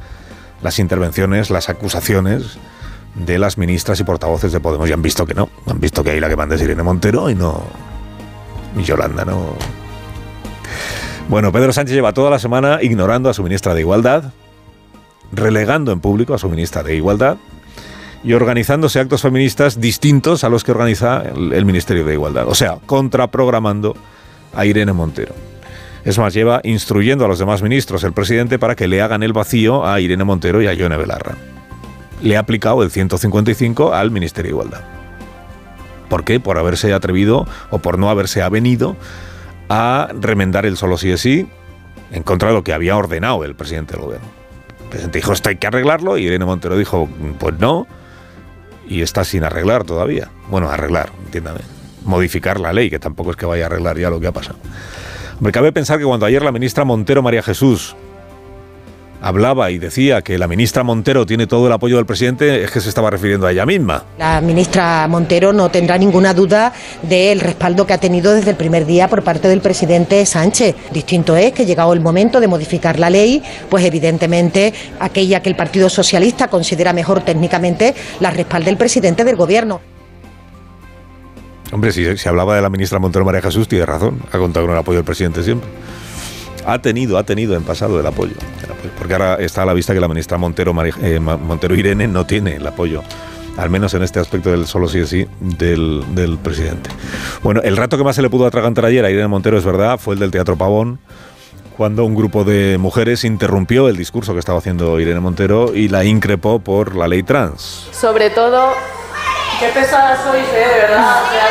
las 0.61 0.77
intervenciones, 0.79 1.49
las 1.49 1.69
acusaciones 1.69 2.59
de 3.15 3.39
las 3.39 3.57
ministras 3.57 3.99
y 3.99 4.03
portavoces 4.03 4.51
de 4.51 4.59
Podemos. 4.59 4.89
Y 4.89 4.93
han 4.93 5.01
visto 5.01 5.25
que 5.25 5.33
no. 5.33 5.49
Han 5.67 5.79
visto 5.79 6.03
que 6.03 6.11
ahí 6.11 6.19
la 6.19 6.29
que 6.29 6.35
manda 6.35 6.55
es 6.55 6.61
Irene 6.61 6.83
Montero 6.83 7.29
y 7.29 7.35
no. 7.35 7.63
Y 8.77 8.83
Yolanda 8.83 9.25
no. 9.25 9.55
Bueno, 11.27 11.51
Pedro 11.51 11.71
Sánchez 11.71 11.95
lleva 11.95 12.13
toda 12.13 12.29
la 12.31 12.39
semana 12.39 12.79
ignorando 12.81 13.29
a 13.29 13.33
su 13.33 13.43
ministra 13.43 13.75
de 13.75 13.81
Igualdad, 13.81 14.33
relegando 15.31 15.91
en 15.91 15.99
público 15.99 16.33
a 16.33 16.39
su 16.39 16.49
ministra 16.49 16.81
de 16.81 16.95
Igualdad 16.95 17.37
y 18.23 18.33
organizándose 18.33 18.99
actos 18.99 19.21
feministas 19.21 19.79
distintos 19.79 20.43
a 20.43 20.49
los 20.49 20.63
que 20.63 20.71
organiza 20.71 21.21
el, 21.21 21.65
Ministerio 21.65 22.03
de 22.03 22.13
Igualdad. 22.13 22.47
O 22.47 22.55
sea, 22.55 22.79
contraprogramando 22.85 23.95
a 24.53 24.65
Irene 24.65 24.91
Montero. 24.91 25.35
Es 26.03 26.17
más, 26.17 26.33
lleva 26.33 26.61
instruyendo 26.63 27.25
a 27.25 27.27
los 27.27 27.39
demás 27.39 27.61
ministros 27.61 28.03
el 28.03 28.13
presidente 28.13 28.57
para 28.57 28.75
que 28.75 28.87
le 28.87 29.01
hagan 29.01 29.21
el 29.21 29.33
vacío 29.33 29.85
a 29.85 29.99
Irene 29.99 30.23
Montero 30.23 30.61
y 30.61 30.67
a 30.67 30.73
Yone 30.73 30.97
Belarra. 30.97 31.35
Le 32.21 32.37
ha 32.37 32.39
aplicado 32.39 32.83
el 32.83 32.91
155 32.91 33.93
al 33.93 34.11
Ministerio 34.11 34.49
de 34.49 34.55
Igualdad. 34.55 34.81
¿Por 36.09 36.23
qué? 36.23 36.39
Por 36.39 36.57
haberse 36.57 36.91
atrevido 36.93 37.47
o 37.69 37.79
por 37.79 37.99
no 37.99 38.09
haberse 38.09 38.41
avenido 38.41 38.95
a 39.69 40.09
remendar 40.19 40.65
el 40.65 40.75
solo 40.75 40.97
sí 40.97 41.11
es 41.11 41.21
sí 41.21 41.47
en 42.11 42.23
contra 42.23 42.49
de 42.49 42.55
lo 42.55 42.63
que 42.63 42.73
había 42.73 42.97
ordenado 42.97 43.43
el 43.43 43.55
presidente 43.55 43.93
del 43.93 44.03
gobierno. 44.03 44.27
El 44.81 44.89
presidente 44.89 45.19
dijo, 45.19 45.33
esto 45.33 45.49
hay 45.49 45.57
que 45.57 45.67
arreglarlo, 45.67 46.17
y 46.17 46.25
Irene 46.25 46.45
Montero 46.45 46.75
dijo, 46.75 47.07
pues 47.37 47.59
no, 47.59 47.85
y 48.87 49.03
está 49.03 49.23
sin 49.23 49.43
arreglar 49.43 49.83
todavía. 49.83 50.29
Bueno, 50.49 50.69
arreglar, 50.69 51.11
entiéndame. 51.25 51.59
Modificar 52.05 52.59
la 52.59 52.73
ley, 52.73 52.89
que 52.89 52.97
tampoco 52.97 53.31
es 53.31 53.37
que 53.37 53.45
vaya 53.45 53.65
a 53.65 53.67
arreglar 53.67 53.99
ya 53.99 54.09
lo 54.09 54.19
que 54.19 54.27
ha 54.27 54.31
pasado. 54.31 54.57
Me 55.39 55.51
cabe 55.51 55.71
pensar 55.71 55.99
que 55.99 56.05
cuando 56.05 56.25
ayer 56.25 56.41
la 56.41 56.51
ministra 56.51 56.83
Montero 56.83 57.21
María 57.21 57.43
Jesús 57.43 57.95
hablaba 59.21 59.71
y 59.71 59.79
decía 59.79 60.21
que 60.21 60.37
la 60.37 60.47
ministra 60.47 60.83
Montero 60.83 61.25
tiene 61.25 61.47
todo 61.47 61.67
el 61.67 61.73
apoyo 61.73 61.97
del 61.97 62.05
presidente, 62.05 62.63
es 62.63 62.71
que 62.71 62.81
se 62.81 62.89
estaba 62.89 63.09
refiriendo 63.09 63.47
a 63.47 63.51
ella 63.51 63.65
misma. 63.65 64.03
La 64.17 64.41
ministra 64.41 65.07
Montero 65.07 65.53
no 65.53 65.69
tendrá 65.69 65.97
ninguna 65.97 66.33
duda 66.33 66.73
del 67.03 67.39
respaldo 67.39 67.85
que 67.85 67.93
ha 67.93 67.97
tenido 67.97 68.33
desde 68.33 68.51
el 68.51 68.55
primer 68.57 68.85
día 68.85 69.07
por 69.07 69.23
parte 69.23 69.47
del 69.47 69.61
presidente 69.61 70.25
Sánchez. 70.25 70.75
Distinto 70.91 71.35
es 71.35 71.53
que 71.53 71.65
llegado 71.65 71.93
el 71.93 71.99
momento 71.99 72.39
de 72.39 72.47
modificar 72.47 72.99
la 72.99 73.09
ley, 73.09 73.43
pues 73.69 73.83
evidentemente 73.85 74.73
aquella 74.99 75.41
que 75.41 75.49
el 75.49 75.55
Partido 75.55 75.89
Socialista 75.89 76.47
considera 76.47 76.93
mejor 76.93 77.21
técnicamente 77.21 77.93
la 78.19 78.31
respalda 78.31 78.69
el 78.69 78.77
presidente 78.77 79.23
del 79.23 79.35
gobierno. 79.35 79.81
Hombre, 81.71 81.91
si 81.91 82.17
se 82.17 82.29
hablaba 82.29 82.55
de 82.55 82.61
la 82.63 82.69
ministra 82.69 82.97
Montero 82.97 83.25
María 83.25 83.41
Jesús, 83.41 83.67
tiene 83.67 83.85
razón, 83.85 84.19
ha 84.31 84.37
contado 84.39 84.65
con 84.65 84.73
el 84.73 84.79
apoyo 84.79 84.97
del 84.97 85.05
presidente 85.05 85.43
siempre. 85.43 85.69
Ha 86.69 86.79
tenido, 86.79 87.17
ha 87.17 87.23
tenido 87.23 87.55
en 87.55 87.63
pasado 87.63 87.99
el 87.99 88.05
apoyo, 88.05 88.35
porque 88.97 89.13
ahora 89.13 89.35
está 89.35 89.63
a 89.63 89.65
la 89.65 89.73
vista 89.73 89.93
que 89.93 89.99
la 89.99 90.07
ministra 90.07 90.37
Montero, 90.37 90.73
eh, 91.01 91.19
Montero 91.19 91.73
Irene 91.73 92.07
no 92.07 92.27
tiene 92.27 92.57
el 92.57 92.67
apoyo, 92.67 93.01
al 93.57 93.71
menos 93.71 93.93
en 93.95 94.03
este 94.03 94.19
aspecto 94.19 94.51
del 94.51 94.67
solo 94.67 94.87
sí 94.87 94.99
es 94.99 95.09
sí, 95.09 95.25
del, 95.39 96.03
del 96.13 96.37
presidente. 96.37 96.91
Bueno, 97.41 97.61
el 97.63 97.75
rato 97.75 97.97
que 97.97 98.03
más 98.03 98.15
se 98.15 98.21
le 98.21 98.29
pudo 98.29 98.45
atragantar 98.45 98.85
ayer 98.85 99.03
a 99.03 99.09
Irene 99.09 99.27
Montero, 99.27 99.57
es 99.57 99.65
verdad, 99.65 99.97
fue 99.97 100.13
el 100.13 100.19
del 100.19 100.29
Teatro 100.29 100.57
Pavón, 100.57 100.99
cuando 101.75 102.05
un 102.05 102.13
grupo 102.13 102.43
de 102.43 102.77
mujeres 102.77 103.23
interrumpió 103.23 103.87
el 103.87 103.97
discurso 103.97 104.33
que 104.33 104.39
estaba 104.39 104.59
haciendo 104.59 104.99
Irene 104.99 105.21
Montero 105.21 105.73
y 105.73 105.87
la 105.87 106.03
increpó 106.03 106.59
por 106.59 106.95
la 106.95 107.07
ley 107.07 107.23
trans. 107.23 107.87
Sobre 107.91 108.29
todo 108.29 108.73
Qué 109.59 109.67
pesada 109.75 110.15
sois, 110.23 110.47
eh, 110.47 110.55
de 110.55 110.87
verdad. 110.87 111.21
O 111.21 111.31
sea, 111.31 111.48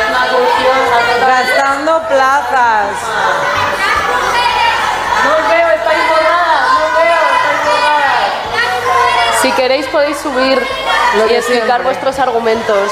Si 9.49 9.55
queréis 9.55 9.87
podéis 9.87 10.17
subir 10.17 10.59
y 11.27 11.33
explicar 11.33 11.81
vuestros 11.81 12.19
argumentos. 12.19 12.91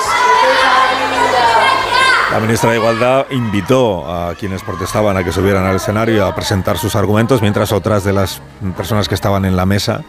La 2.32 2.40
ministra 2.40 2.72
de 2.72 2.78
Igualdad 2.78 3.28
invitó 3.30 4.12
a 4.12 4.34
quienes 4.34 4.64
protestaban 4.64 5.16
a 5.18 5.24
que 5.24 5.32
subieran 5.32 5.66
al 5.66 5.76
escenario 5.76 6.26
a 6.26 6.34
presentar 6.34 6.80
sus 6.80 6.96
argumentos, 6.96 7.44
mientras 7.44 7.72
otras 7.72 8.04
de 8.04 8.14
las 8.14 8.42
personas 8.76 9.08
que 9.08 9.14
estaban 9.14 9.46
en 9.46 9.56
la 9.56 9.68
mesa 9.68 10.02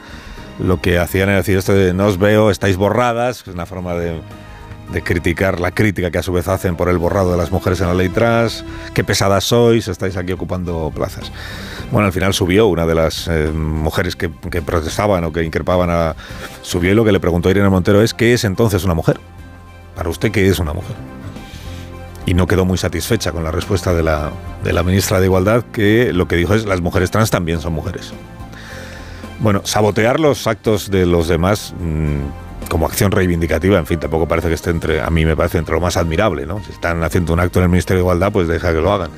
lo 0.59 0.81
que 0.81 0.99
hacían 0.99 1.29
era 1.29 1.37
decir 1.37 1.59
esto 1.59 1.75
de 1.75 1.93
no 1.93 2.07
os 2.07 2.19
veo, 2.19 2.51
estáis 2.51 2.79
borradas, 2.79 3.43
es 3.43 3.49
una 3.49 3.67
forma 3.67 3.93
de 3.93 4.19
de 4.93 5.03
criticar 5.03 5.61
la 5.61 5.71
crítica 5.71 6.11
que 6.11 6.19
a 6.19 6.23
su 6.23 6.33
vez 6.33 6.49
hacen 6.49 6.77
por 6.77 6.89
el 6.89 6.99
borrado 6.99 7.33
de 7.33 7.37
las 7.37 7.51
mujeres 7.51 7.81
en 7.81 7.89
la 7.89 7.95
ley 7.95 8.09
trans, 8.09 8.65
qué 8.95 9.05
pesadas 9.05 9.45
sois, 9.45 9.89
estáis 9.89 10.17
aquí 10.17 10.33
ocupando 10.33 10.91
plazas. 10.95 11.31
Bueno, 11.91 12.07
al 12.07 12.13
final 12.13 12.35
subió 12.35 12.67
una 12.67 12.87
de 12.87 12.95
las 12.95 13.29
eh, 13.29 13.51
mujeres 13.51 14.15
que, 14.15 14.29
protestaban 14.29 15.25
o 15.25 15.33
que 15.33 15.43
increpaban 15.43 15.89
a... 15.91 16.15
Subió 16.63 16.93
y 16.93 16.95
lo 16.95 17.05
que 17.05 17.13
le 17.13 17.21
preguntó 17.21 17.49
a 17.49 17.53
Irene 17.53 17.71
Montero 17.71 18.03
es, 18.03 18.13
¿qué 18.13 18.35
es 18.35 18.45
entonces 18.45 18.85
una 18.85 18.95
mujer? 18.95 19.19
Para 19.97 20.11
usted, 20.11 20.31
¿qué 20.31 20.47
es 20.47 20.59
una 20.59 20.75
mujer? 20.75 20.95
Y 22.27 22.35
no 22.35 22.47
quedó 22.47 22.67
muy 22.67 22.77
satisfecha 22.77 23.33
con 23.33 23.43
la 23.43 23.51
respuesta 23.51 23.95
de 23.95 24.03
la, 24.03 24.33
ministra 24.85 25.19
de 25.19 25.27
Igualdad, 25.27 25.65
que 25.73 26.13
lo 26.13 26.29
que 26.29 26.37
dijo 26.37 26.55
es, 26.55 26.67
las 26.67 26.83
mujeres 26.83 27.11
trans 27.11 27.31
también 27.31 27.61
son 27.61 27.73
mujeres. 27.73 28.13
Bueno, 29.41 29.63
sabotear 29.65 30.21
los 30.21 30.47
actos 30.47 30.91
de 30.91 31.07
los 31.07 31.29
demás... 31.29 31.75
Mmm, 31.79 32.49
como 32.69 32.85
acción 32.85 33.11
reivindicativa, 33.11 33.79
en 33.79 33.87
fin, 33.87 33.99
tampoco 33.99 34.29
parece 34.29 34.49
que 34.49 34.55
esté 34.55 34.69
entre, 34.69 35.01
a 35.01 35.09
mí 35.09 35.25
me 35.25 35.35
parece 35.35 35.57
entre 35.57 35.75
lo 35.75 35.81
más 35.81 35.97
admirable, 35.97 36.45
¿no? 36.45 36.63
Si 36.65 36.73
están 36.73 37.03
haciendo 37.03 37.33
un 37.33 37.41
acto 37.41 37.61
en 37.61 37.65
el 37.65 37.69
Ministerio 37.71 38.01
de 38.01 38.03
Igualdad, 38.03 38.31
pues 38.31 38.47
deja 38.47 38.73
que 38.73 38.81
lo 38.81 38.93
hagan. 38.93 39.11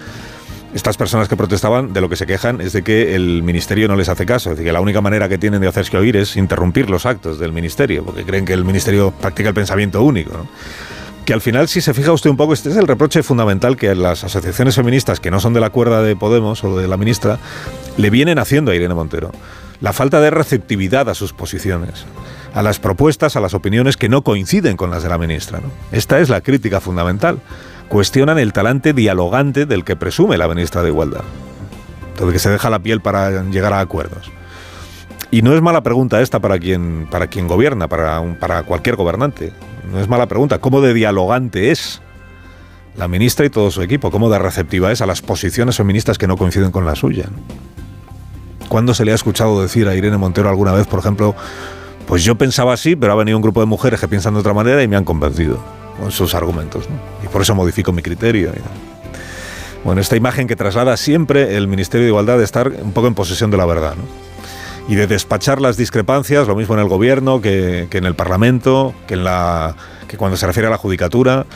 Estas 0.74 0.96
personas 0.96 1.28
que 1.28 1.36
protestaban, 1.36 1.92
de 1.92 2.00
lo 2.00 2.08
que 2.08 2.16
se 2.16 2.26
quejan 2.26 2.60
es 2.60 2.72
de 2.72 2.82
que 2.82 3.16
el 3.16 3.42
Ministerio 3.42 3.88
no 3.88 3.96
les 3.96 4.08
hace 4.08 4.24
caso, 4.24 4.50
es 4.50 4.56
decir, 4.56 4.68
que 4.68 4.72
la 4.72 4.80
única 4.80 5.00
manera 5.00 5.28
que 5.28 5.36
tienen 5.36 5.60
de 5.60 5.66
hacerse 5.66 5.96
oír 5.96 6.16
es 6.16 6.36
interrumpir 6.36 6.88
los 6.88 7.06
actos 7.06 7.38
del 7.38 7.52
Ministerio, 7.52 8.04
porque 8.04 8.24
creen 8.24 8.44
que 8.44 8.52
el 8.52 8.64
Ministerio 8.64 9.10
practica 9.10 9.48
el 9.48 9.54
pensamiento 9.54 10.02
único, 10.02 10.46
que 11.24 11.32
al 11.32 11.40
final, 11.40 11.68
si 11.68 11.80
se 11.80 11.92
fija 11.92 12.12
usted 12.12 12.30
un 12.30 12.36
poco, 12.36 12.52
este 12.52 12.70
es 12.70 12.76
el 12.76 12.86
reproche 12.86 13.22
fundamental 13.22 13.76
que 13.76 13.94
las 13.94 14.22
asociaciones 14.22 14.76
feministas 14.76 15.18
que 15.18 15.30
no 15.30 15.40
son 15.40 15.54
de 15.54 15.60
la 15.60 15.70
cuerda 15.70 16.02
de 16.02 16.14
Podemos 16.14 16.62
o 16.62 16.78
de 16.78 16.86
la 16.86 16.96
ministra 16.96 17.38
le 17.96 18.10
vienen 18.10 18.38
haciendo 18.38 18.70
a 18.70 18.74
Irene 18.74 18.94
Montero. 18.94 19.32
La 19.80 19.92
falta 19.92 20.20
de 20.20 20.30
receptividad 20.30 21.08
a 21.08 21.14
sus 21.14 21.32
posiciones 21.32 22.06
a 22.54 22.62
las 22.62 22.78
propuestas, 22.78 23.36
a 23.36 23.40
las 23.40 23.54
opiniones 23.54 23.96
que 23.96 24.08
no 24.08 24.22
coinciden 24.22 24.76
con 24.76 24.90
las 24.90 25.02
de 25.02 25.08
la 25.08 25.18
ministra. 25.18 25.60
¿no? 25.60 25.70
Esta 25.92 26.20
es 26.20 26.28
la 26.28 26.40
crítica 26.40 26.80
fundamental. 26.80 27.40
Cuestionan 27.90 28.38
el 28.38 28.52
talante 28.52 28.92
dialogante 28.92 29.66
del 29.66 29.84
que 29.84 29.96
presume 29.96 30.38
la 30.38 30.46
ministra 30.46 30.80
de 30.82 30.90
Igualdad. 30.90 31.24
Todo 32.16 32.30
que 32.30 32.38
se 32.38 32.48
deja 32.48 32.70
la 32.70 32.78
piel 32.78 33.00
para 33.00 33.42
llegar 33.50 33.72
a 33.72 33.80
acuerdos. 33.80 34.30
Y 35.32 35.42
no 35.42 35.54
es 35.56 35.60
mala 35.60 35.82
pregunta 35.82 36.20
esta 36.20 36.38
para 36.38 36.60
quien, 36.60 37.08
para 37.10 37.26
quien 37.26 37.48
gobierna, 37.48 37.88
para, 37.88 38.20
un, 38.20 38.36
para 38.36 38.62
cualquier 38.62 38.94
gobernante. 38.94 39.52
No 39.90 39.98
es 39.98 40.08
mala 40.08 40.26
pregunta. 40.26 40.60
¿Cómo 40.60 40.80
de 40.80 40.94
dialogante 40.94 41.72
es 41.72 42.00
la 42.96 43.08
ministra 43.08 43.44
y 43.44 43.50
todo 43.50 43.72
su 43.72 43.82
equipo? 43.82 44.12
¿Cómo 44.12 44.30
de 44.30 44.38
receptiva 44.38 44.92
es 44.92 45.00
a 45.00 45.06
las 45.06 45.20
posiciones 45.20 45.76
feministas 45.76 46.16
que 46.16 46.28
no 46.28 46.36
coinciden 46.36 46.70
con 46.70 46.86
la 46.86 46.94
suya? 46.94 47.24
¿Cuándo 48.68 48.94
se 48.94 49.04
le 49.04 49.10
ha 49.10 49.16
escuchado 49.16 49.60
decir 49.62 49.88
a 49.88 49.96
Irene 49.96 50.16
Montero 50.16 50.48
alguna 50.48 50.70
vez, 50.70 50.86
por 50.86 51.00
ejemplo, 51.00 51.34
pues 52.06 52.22
yo 52.22 52.36
pensaba 52.36 52.72
así, 52.72 52.94
pero 52.94 53.12
ha 53.12 53.16
venido 53.16 53.36
un 53.36 53.42
grupo 53.42 53.58
de 53.58 53.66
mujeres 53.66 53.98
que 53.98 54.06
piensan 54.06 54.34
de 54.34 54.40
otra 54.40 54.54
manera 54.54 54.80
y 54.80 54.86
me 54.86 54.94
han 54.94 55.04
convencido 55.04 55.58
con 56.00 56.12
sus 56.12 56.34
argumentos. 56.34 56.88
¿no? 56.88 56.96
Por 57.32 57.42
eso 57.42 57.54
modifico 57.54 57.92
mi 57.92 58.02
criterio. 58.02 58.52
Bueno, 59.84 60.00
esta 60.00 60.16
imagen 60.16 60.46
que 60.46 60.56
traslada 60.56 60.96
siempre 60.96 61.56
el 61.56 61.66
Ministerio 61.68 62.04
de 62.04 62.10
Igualdad 62.10 62.38
de 62.38 62.44
estar 62.44 62.68
un 62.68 62.92
poco 62.92 63.06
en 63.06 63.14
posesión 63.14 63.50
de 63.50 63.56
la 63.56 63.66
verdad. 63.66 63.94
¿no? 63.96 64.02
Y 64.88 64.96
de 64.96 65.06
despachar 65.06 65.60
las 65.60 65.76
discrepancias, 65.76 66.48
lo 66.48 66.56
mismo 66.56 66.74
en 66.74 66.80
el 66.80 66.88
gobierno 66.88 67.40
que, 67.40 67.86
que 67.90 67.98
en 67.98 68.04
el 68.04 68.14
Parlamento, 68.14 68.94
que, 69.06 69.14
en 69.14 69.24
la, 69.24 69.76
que 70.08 70.16
cuando 70.16 70.36
se 70.36 70.46
refiere 70.46 70.66
a 70.66 70.70
la 70.70 70.76
judicatura, 70.76 71.46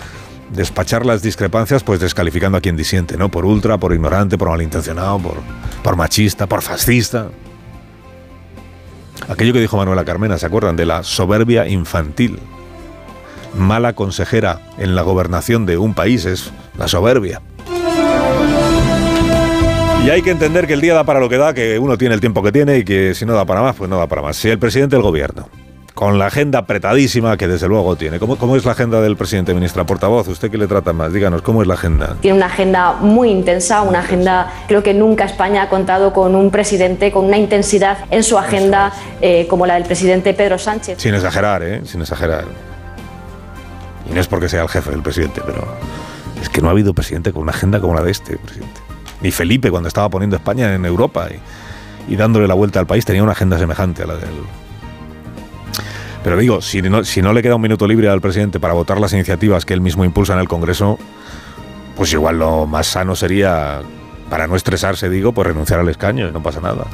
despachar 0.53 1.05
las 1.05 1.23
discrepancias 1.23 1.83
pues 1.83 2.01
descalificando 2.01 2.59
a 2.59 2.61
quien 2.61 2.77
disiente, 2.77 3.17
¿no? 3.17 3.29
Por 3.29 3.45
ultra, 3.45 3.79
por 3.79 3.93
ignorante, 3.93 4.39
por 4.39 4.49
malintencionado, 4.49 5.19
por, 5.19 5.37
por 5.83 5.97
machista, 5.97 6.47
por 6.47 6.63
fascista. 6.63 7.29
Aquello 9.29 9.53
que 9.53 9.61
dijo 9.61 9.77
Manuela 9.77 10.05
Carmena, 10.05 10.39
¿se 10.39 10.47
acuerdan? 10.47 10.77
De 10.77 10.87
la 10.87 11.03
soberbia 11.03 11.67
infantil. 11.67 12.39
Mala 13.57 13.93
consejera 13.93 14.61
en 14.79 14.95
la 14.95 15.03
gobernación 15.03 15.67
de 15.67 15.79
un 15.79 15.95
país 15.95 16.25
es 16.25 16.53
la 16.79 16.89
soberbia. 16.89 17.41
Y 20.05 20.11
hay 20.11 20.21
que 20.23 20.31
entender 20.31 20.67
que 20.67 20.75
el 20.75 20.81
día 20.81 20.95
da 20.95 21.05
para 21.05 21.21
lo 21.21 21.29
que 21.29 21.39
da, 21.39 21.55
que 21.55 21.79
uno 21.79 21.97
tiene 21.97 22.15
el 22.15 22.21
tiempo 22.21 22.43
que 22.43 22.53
tiene 22.53 22.79
y 22.79 22.85
que 22.85 23.15
si 23.15 23.25
no 23.25 23.33
da 23.33 23.47
para 23.47 23.63
más, 23.63 23.75
pues 23.75 23.89
no 23.89 23.97
da 23.97 24.07
para 24.07 24.21
más. 24.21 24.37
Si 24.37 24.51
el 24.51 24.59
presidente 24.59 24.97
del 24.97 25.03
gobierno 25.03 25.49
con 25.95 26.19
la 26.19 26.27
agenda 26.27 26.59
apretadísima 26.59 27.37
que 27.37 27.47
desde 27.47 27.69
luego 27.69 27.97
tiene. 27.97 28.19
¿Cómo, 28.19 28.37
¿Cómo, 28.37 28.57
es 28.57 28.65
la 28.65 28.73
agenda 28.73 29.01
del 29.01 29.17
presidente, 29.17 29.55
ministra 29.55 29.85
portavoz? 29.85 30.27
¿Usted 30.29 30.51
qué 30.51 30.59
le 30.59 30.67
trata 30.67 30.93
más? 30.93 31.13
Díganos, 31.13 31.41
¿cómo 31.43 31.63
es 31.63 31.69
la 31.69 31.75
agenda? 31.75 32.17
Tiene 32.21 32.37
una 32.37 32.47
agenda 32.47 32.95
muy 32.95 33.31
intensa, 33.31 33.83
una 33.83 34.01
agenda, 34.01 34.53
creo 34.67 34.83
que 34.83 34.93
nunca 34.93 35.25
España 35.25 35.63
ha 35.63 35.69
contado 35.69 36.13
con 36.13 36.35
un 36.35 36.51
presidente 36.51 37.13
con 37.13 37.27
una 37.27 37.39
intensidad 37.39 37.99
en 38.11 38.25
su 38.25 38.37
agenda 38.37 38.93
eh, 39.21 39.47
como 39.49 39.67
la 39.67 39.75
del 39.75 39.85
presidente 39.85 40.35
Pedro 40.35 40.59
Sánchez. 40.59 40.99
Sin 41.01 41.15
exagerar, 41.15 41.63
¿eh? 41.63 41.83
Sin 41.85 42.01
exagerar. 42.01 42.45
Y 44.09 44.15
no 44.15 44.21
es 44.21 44.29
porque 44.29 44.49
sea 44.49 44.63
el 44.63 44.69
jefe 44.69 44.91
del 44.91 45.03
presidente, 45.03 45.41
pero 45.45 45.67
es 46.41 46.49
que 46.49 46.61
no 46.61 46.69
ha 46.69 46.71
habido 46.73 46.95
presidente 46.95 47.33
con 47.33 47.43
una 47.43 47.53
agenda 47.53 47.81
como 47.81 47.95
la 47.95 48.03
de 48.03 48.11
este 48.11 48.37
presidente. 48.37 48.81
Ni 49.21 49.31
Felipe, 49.31 49.71
cuando 49.71 49.89
estaba 49.89 50.09
poniendo 50.11 50.37
España 50.37 50.75
en 50.75 50.85
Europa 50.85 51.29
y, 52.09 52.17
dándole 52.17 52.47
la 52.47 52.55
vuelta 52.55 52.81
al 52.81 52.87
país, 52.87 53.05
tenía 53.05 53.23
una 53.23 53.33
agenda 53.33 53.59
semejante 53.59 54.03
a 54.03 54.07
la 54.07 54.17
del 54.17 54.29
pero 56.25 56.39
digo, 56.39 56.63
si 56.63 56.81
no, 56.81 57.05
si 57.05 57.21
no 57.21 57.35
le 57.35 57.43
queda 57.43 57.57
un 57.57 57.61
minuto 57.61 57.87
libre 57.87 58.09
al 58.09 58.23
presidente 58.23 58.59
para 58.59 58.73
votar 58.73 58.99
las 58.99 59.13
iniciativas 59.13 59.67
que 59.67 59.75
él 59.75 59.83
mismo 59.83 60.07
impulsa 60.07 60.33
en 60.33 60.39
el 60.39 60.49
Congreso, 60.49 60.99
pues 61.97 62.11
igual 62.15 62.39
lo 62.39 62.67
más 62.67 62.87
sano 62.87 63.15
sería, 63.15 63.83
para 64.31 64.47
no 64.47 64.57
estresarse, 64.57 65.11
digo, 65.11 65.33
pues 65.33 65.47
renunciar 65.49 65.81
al 65.81 65.89
escaño 65.91 66.27
y 66.27 66.33
no 66.33 66.43
pasa 66.43 66.63
nada. 66.63 66.87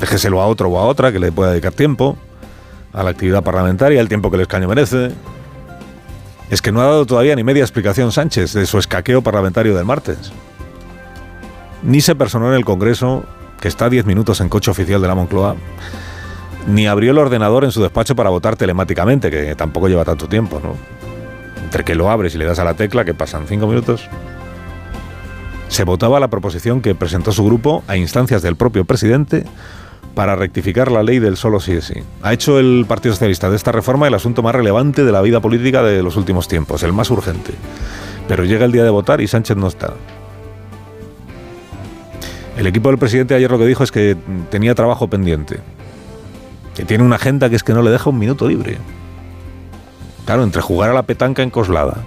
Déjeselo 0.00 0.40
a 0.40 0.46
otro 0.48 0.68
o 0.68 0.78
a 0.80 0.82
otra 0.82 1.12
que 1.12 1.20
le 1.20 1.30
pueda 1.30 1.52
dedicar 1.52 1.74
tiempo 1.74 2.18
a 2.92 3.04
la 3.04 3.10
actividad 3.10 3.44
parlamentaria, 3.44 4.00
el 4.00 4.08
tiempo 4.08 4.30
que 4.30 4.36
el 4.36 4.42
escaño 4.42 4.66
merece. 4.66 5.12
Es 6.50 6.62
que 6.62 6.70
no 6.70 6.80
ha 6.80 6.84
dado 6.84 7.06
todavía 7.06 7.34
ni 7.34 7.42
media 7.42 7.62
explicación 7.62 8.12
Sánchez 8.12 8.52
de 8.52 8.66
su 8.66 8.78
escaqueo 8.78 9.22
parlamentario 9.22 9.74
del 9.74 9.84
martes. 9.84 10.32
Ni 11.82 12.00
se 12.00 12.14
personó 12.14 12.48
en 12.48 12.54
el 12.54 12.64
Congreso, 12.64 13.24
que 13.60 13.68
está 13.68 13.86
a 13.86 13.90
10 13.90 14.06
minutos 14.06 14.40
en 14.40 14.48
coche 14.48 14.70
oficial 14.70 15.02
de 15.02 15.08
la 15.08 15.14
Moncloa, 15.14 15.56
ni 16.68 16.86
abrió 16.86 17.12
el 17.12 17.18
ordenador 17.18 17.64
en 17.64 17.72
su 17.72 17.82
despacho 17.82 18.14
para 18.14 18.30
votar 18.30 18.56
telemáticamente, 18.56 19.30
que 19.30 19.54
tampoco 19.56 19.88
lleva 19.88 20.04
tanto 20.04 20.28
tiempo, 20.28 20.60
¿no? 20.62 20.74
Entre 21.64 21.84
que 21.84 21.94
lo 21.94 22.10
abres 22.10 22.34
y 22.34 22.38
le 22.38 22.44
das 22.44 22.58
a 22.58 22.64
la 22.64 22.74
tecla, 22.74 23.04
que 23.04 23.14
pasan 23.14 23.46
cinco 23.48 23.66
minutos. 23.66 24.08
Se 25.68 25.84
votaba 25.84 26.20
la 26.20 26.28
proposición 26.28 26.80
que 26.80 26.94
presentó 26.94 27.32
su 27.32 27.44
grupo 27.44 27.82
a 27.88 27.96
instancias 27.96 28.42
del 28.42 28.56
propio 28.56 28.84
presidente 28.84 29.44
para 30.16 30.34
rectificar 30.34 30.90
la 30.90 31.02
ley 31.02 31.18
del 31.18 31.36
solo 31.36 31.60
sí 31.60 31.72
es 31.72 31.84
sí. 31.84 32.02
Ha 32.22 32.32
hecho 32.32 32.58
el 32.58 32.86
Partido 32.88 33.14
Socialista 33.14 33.50
de 33.50 33.56
esta 33.56 33.70
reforma 33.70 34.08
el 34.08 34.14
asunto 34.14 34.42
más 34.42 34.54
relevante 34.54 35.04
de 35.04 35.12
la 35.12 35.20
vida 35.20 35.40
política 35.40 35.82
de 35.82 36.02
los 36.02 36.16
últimos 36.16 36.48
tiempos, 36.48 36.82
el 36.82 36.94
más 36.94 37.10
urgente. 37.10 37.52
Pero 38.26 38.46
llega 38.46 38.64
el 38.64 38.72
día 38.72 38.82
de 38.82 38.88
votar 38.88 39.20
y 39.20 39.28
Sánchez 39.28 39.58
no 39.58 39.66
está. 39.66 39.92
El 42.56 42.66
equipo 42.66 42.88
del 42.88 42.96
presidente 42.96 43.34
ayer 43.34 43.50
lo 43.50 43.58
que 43.58 43.66
dijo 43.66 43.84
es 43.84 43.92
que 43.92 44.16
tenía 44.50 44.74
trabajo 44.74 45.06
pendiente 45.08 45.60
que 46.74 46.86
tiene 46.86 47.04
una 47.04 47.16
agenda 47.16 47.50
que 47.50 47.56
es 47.56 47.62
que 47.62 47.74
no 47.74 47.82
le 47.82 47.90
deja 47.90 48.08
un 48.08 48.18
minuto 48.18 48.48
libre. 48.48 48.78
Claro, 50.24 50.44
entre 50.44 50.62
jugar 50.62 50.88
a 50.88 50.94
la 50.94 51.02
petanca 51.02 51.42
en 51.42 51.50
Coslada, 51.50 51.98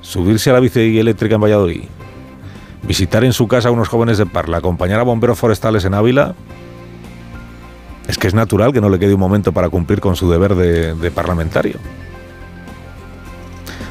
subirse 0.00 0.48
a 0.48 0.54
la 0.54 0.60
bici 0.60 0.98
eléctrica 0.98 1.34
en 1.34 1.42
Valladolid, 1.42 1.84
visitar 2.82 3.24
en 3.24 3.34
su 3.34 3.46
casa 3.46 3.68
a 3.68 3.72
unos 3.72 3.88
jóvenes 3.88 4.16
de 4.16 4.24
Parla, 4.24 4.56
acompañar 4.56 5.00
a 5.00 5.02
bomberos 5.02 5.38
forestales 5.38 5.84
en 5.84 5.92
Ávila, 5.92 6.34
es 8.08 8.18
que 8.18 8.28
es 8.28 8.34
natural 8.34 8.72
que 8.72 8.80
no 8.80 8.88
le 8.88 8.98
quede 8.98 9.14
un 9.14 9.20
momento 9.20 9.52
para 9.52 9.68
cumplir 9.68 10.00
con 10.00 10.16
su 10.16 10.30
deber 10.30 10.54
de, 10.54 11.10
parlamentario. 11.10 11.78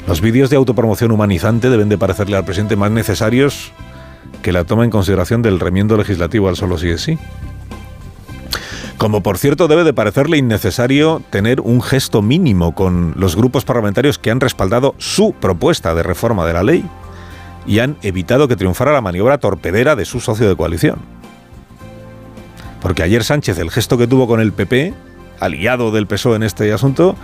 Los 0.08 0.22
vídeos 0.22 0.50
de 0.50 0.56
autopromoción 0.56 1.12
humanizante 1.12 1.70
deben 1.70 1.90
de 1.90 1.98
parecerle 1.98 2.38
al 2.38 2.46
presidente 2.46 2.76
más 2.76 2.92
necesarios 2.92 3.72
que 4.42 4.52
la 4.52 4.64
toma 4.64 4.84
en 4.84 4.92
consideración 4.92 5.42
del 5.42 5.60
remiendo 5.60 5.98
legislativo 5.98 6.48
al 6.48 6.56
solo 6.56 6.78
sí 6.78 6.90
es 6.90 7.02
sí. 7.02 7.18
Como 8.98 9.22
por 9.22 9.38
cierto 9.38 9.68
debe 9.68 9.84
de 9.84 9.94
parecerle 9.94 10.38
innecesario 10.38 11.22
tener 11.30 11.60
un 11.60 11.82
gesto 11.82 12.22
mínimo 12.22 12.74
con 12.74 13.14
los 13.18 13.36
grupos 13.36 13.66
parlamentarios 13.66 14.18
que 14.20 14.32
han 14.32 14.40
respaldado 14.40 14.96
su 15.00 15.34
propuesta 15.34 15.94
de 15.96 16.04
reforma 16.04 16.46
de 16.46 16.54
la 16.54 16.64
ley 16.64 16.86
y 17.68 17.80
han 17.80 17.98
evitado 18.04 18.48
que 18.48 18.56
triunfara 18.56 18.94
la 18.94 19.02
maniobra 19.02 19.40
torpedera 19.40 19.96
de 19.96 20.06
su 20.06 20.22
socio 20.22 20.48
de 20.48 20.56
coalición. 20.56 21.15
Porque 22.86 23.02
ayer 23.02 23.24
Sánchez 23.24 23.57
el 23.57 23.72
gesto 23.72 23.98
que 23.98 24.06
tuvo 24.06 24.28
con 24.28 24.40
el 24.40 24.53
PP, 24.53 24.94
aliado 25.40 25.90
del 25.90 26.06
PSOE 26.06 26.36
en 26.36 26.44
este 26.44 26.72
asunto, 26.72 27.16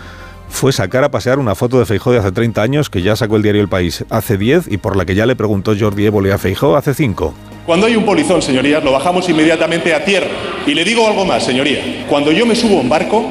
fue 0.50 0.72
sacar 0.72 1.04
a 1.04 1.12
pasear 1.12 1.38
una 1.38 1.54
foto 1.54 1.78
de 1.78 1.86
Feijó 1.86 2.12
de 2.12 2.18
hace 2.18 2.32
30 2.32 2.64
años 2.64 2.90
que 2.90 3.04
ya 3.04 3.16
sacó 3.16 3.36
el 3.36 3.44
diario 3.44 3.62
El 3.62 3.70
País 3.70 4.04
hace 4.10 4.40
10 4.40 4.72
y 4.72 4.78
por 4.78 4.96
la 4.96 5.06
que 5.06 5.14
ya 5.14 5.28
le 5.28 5.36
preguntó 5.36 5.76
Jordi 5.80 6.08
Évole 6.08 6.34
a 6.34 6.40
Feijó 6.40 6.76
hace 6.76 6.96
5. 6.96 7.36
Cuando 7.68 7.86
hay 7.86 7.96
un 7.96 8.08
polizón, 8.08 8.42
señorías, 8.42 8.84
lo 8.84 8.92
bajamos 8.92 9.30
inmediatamente 9.30 9.94
a 9.94 10.04
tierra. 10.04 10.30
Y 10.66 10.74
le 10.74 10.84
digo 10.84 11.08
algo 11.08 11.26
más, 11.26 11.44
señoría. 11.44 12.08
Cuando 12.10 12.32
yo 12.32 12.48
me 12.48 12.56
subo 12.56 12.80
a 12.80 12.82
un 12.82 12.90
barco, 12.90 13.24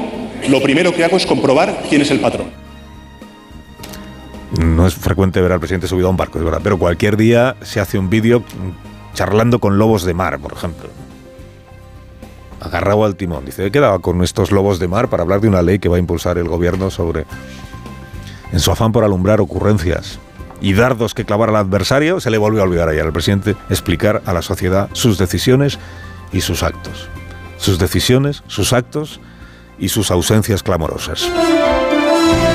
lo 0.47 0.61
primero 0.61 0.95
que 0.95 1.03
hago 1.03 1.17
es 1.17 1.25
comprobar 1.25 1.83
quién 1.89 2.01
es 2.01 2.11
el 2.11 2.21
patrón. 2.21 2.47
No 4.57 4.87
es 4.87 4.95
frecuente 4.95 5.41
ver 5.41 5.51
al 5.51 5.59
presidente 5.59 5.85
subido 5.85 6.07
a 6.07 6.11
un 6.11 6.17
barco, 6.17 6.39
es 6.39 6.45
verdad, 6.45 6.61
pero 6.63 6.79
cualquier 6.79 7.17
día 7.17 7.57
se 7.61 7.81
hace 7.81 7.99
un 7.99 8.09
vídeo 8.09 8.41
charlando 9.15 9.59
con 9.59 9.77
lobos 9.77 10.05
de 10.05 10.13
mar, 10.13 10.39
por 10.39 10.53
ejemplo. 10.53 11.00
Agarrado 12.61 13.03
al 13.03 13.15
timón. 13.15 13.43
Dice, 13.43 13.65
he 13.65 13.71
quedado 13.71 13.99
con 13.99 14.23
estos 14.23 14.51
lobos 14.51 14.79
de 14.79 14.87
mar 14.87 15.09
para 15.09 15.23
hablar 15.23 15.41
de 15.41 15.49
una 15.49 15.61
ley 15.61 15.79
que 15.79 15.89
va 15.89 15.97
a 15.97 15.99
impulsar 15.99 16.37
el 16.37 16.47
gobierno 16.47 16.89
sobre... 16.89 17.25
En 18.51 18.59
su 18.59 18.71
afán 18.71 18.91
por 18.91 19.03
alumbrar 19.03 19.41
ocurrencias 19.41 20.19
y 20.61 20.73
dardos 20.73 21.13
que 21.13 21.25
clavar 21.25 21.49
al 21.49 21.55
adversario, 21.55 22.19
se 22.19 22.29
le 22.29 22.37
volvió 22.37 22.61
a 22.61 22.65
olvidar 22.65 22.89
ayer 22.89 23.05
al 23.05 23.13
presidente 23.13 23.55
explicar 23.69 24.21
a 24.25 24.33
la 24.33 24.41
sociedad 24.41 24.89
sus 24.93 25.17
decisiones 25.17 25.79
y 26.31 26.41
sus 26.41 26.61
actos. 26.63 27.09
Sus 27.57 27.79
decisiones, 27.79 28.43
sus 28.47 28.73
actos 28.73 29.19
y 29.79 29.89
sus 29.89 30.11
ausencias 30.11 30.63
clamorosas. 30.63 31.27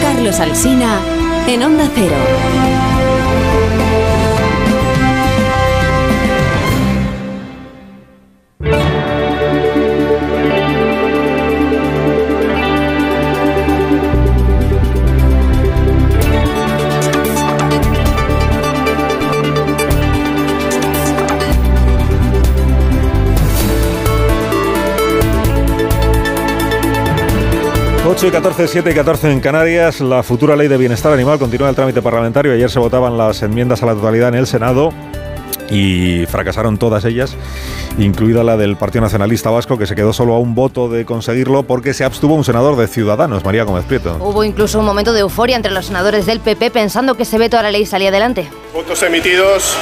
Carlos 0.00 0.38
Alsina 0.38 1.00
en 1.48 1.62
Onda 1.62 1.88
Cero. 1.94 2.75
8 28.16 28.28
y 28.28 28.30
14, 28.30 28.68
7 28.68 28.90
y 28.90 28.94
14 28.94 29.30
en 29.30 29.40
Canarias. 29.40 30.00
La 30.00 30.22
futura 30.22 30.56
ley 30.56 30.68
de 30.68 30.78
bienestar 30.78 31.12
animal 31.12 31.38
continúa 31.38 31.68
el 31.68 31.74
trámite 31.74 32.00
parlamentario. 32.00 32.50
Ayer 32.50 32.70
se 32.70 32.78
votaban 32.78 33.18
las 33.18 33.42
enmiendas 33.42 33.82
a 33.82 33.86
la 33.86 33.92
totalidad 33.92 34.30
en 34.30 34.36
el 34.36 34.46
Senado 34.46 34.90
y 35.68 36.24
fracasaron 36.24 36.78
todas 36.78 37.04
ellas, 37.04 37.36
incluida 37.98 38.42
la 38.42 38.56
del 38.56 38.76
Partido 38.76 39.02
Nacionalista 39.02 39.50
Vasco, 39.50 39.76
que 39.76 39.86
se 39.86 39.94
quedó 39.94 40.14
solo 40.14 40.32
a 40.32 40.38
un 40.38 40.54
voto 40.54 40.88
de 40.88 41.04
conseguirlo 41.04 41.64
porque 41.64 41.92
se 41.92 42.04
abstuvo 42.04 42.34
un 42.34 42.44
senador 42.44 42.76
de 42.76 42.86
Ciudadanos, 42.86 43.44
María 43.44 43.64
Gómez 43.64 43.84
Prieto. 43.84 44.16
Hubo 44.18 44.44
incluso 44.44 44.78
un 44.78 44.86
momento 44.86 45.12
de 45.12 45.20
euforia 45.20 45.56
entre 45.56 45.72
los 45.72 45.84
senadores 45.84 46.24
del 46.24 46.40
PP 46.40 46.70
pensando 46.70 47.16
que 47.16 47.24
ese 47.24 47.36
veto 47.36 47.58
a 47.58 47.62
la 47.62 47.70
ley 47.70 47.84
salía 47.84 48.08
adelante. 48.08 48.48
Votos 48.72 49.02
emitidos. 49.02 49.76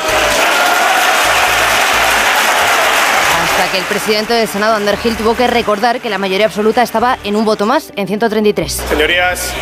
Hasta 3.56 3.70
que 3.70 3.78
el 3.78 3.84
presidente 3.84 4.34
del 4.34 4.48
Senado, 4.48 4.74
Ander 4.74 4.96
Gil, 4.96 5.16
tuvo 5.16 5.36
que 5.36 5.46
recordar 5.46 6.00
que 6.00 6.10
la 6.10 6.18
mayoría 6.18 6.46
absoluta 6.46 6.82
estaba 6.82 7.18
en 7.22 7.36
un 7.36 7.44
voto 7.44 7.66
más, 7.66 7.92
en 7.94 8.08
133. 8.08 8.82
Señorías, 8.88 9.52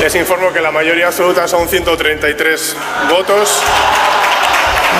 les 0.00 0.12
informo 0.16 0.52
que 0.52 0.60
la 0.60 0.72
mayoría 0.72 1.06
absoluta 1.06 1.46
son 1.46 1.68
133 1.68 2.76
votos. 3.08 3.62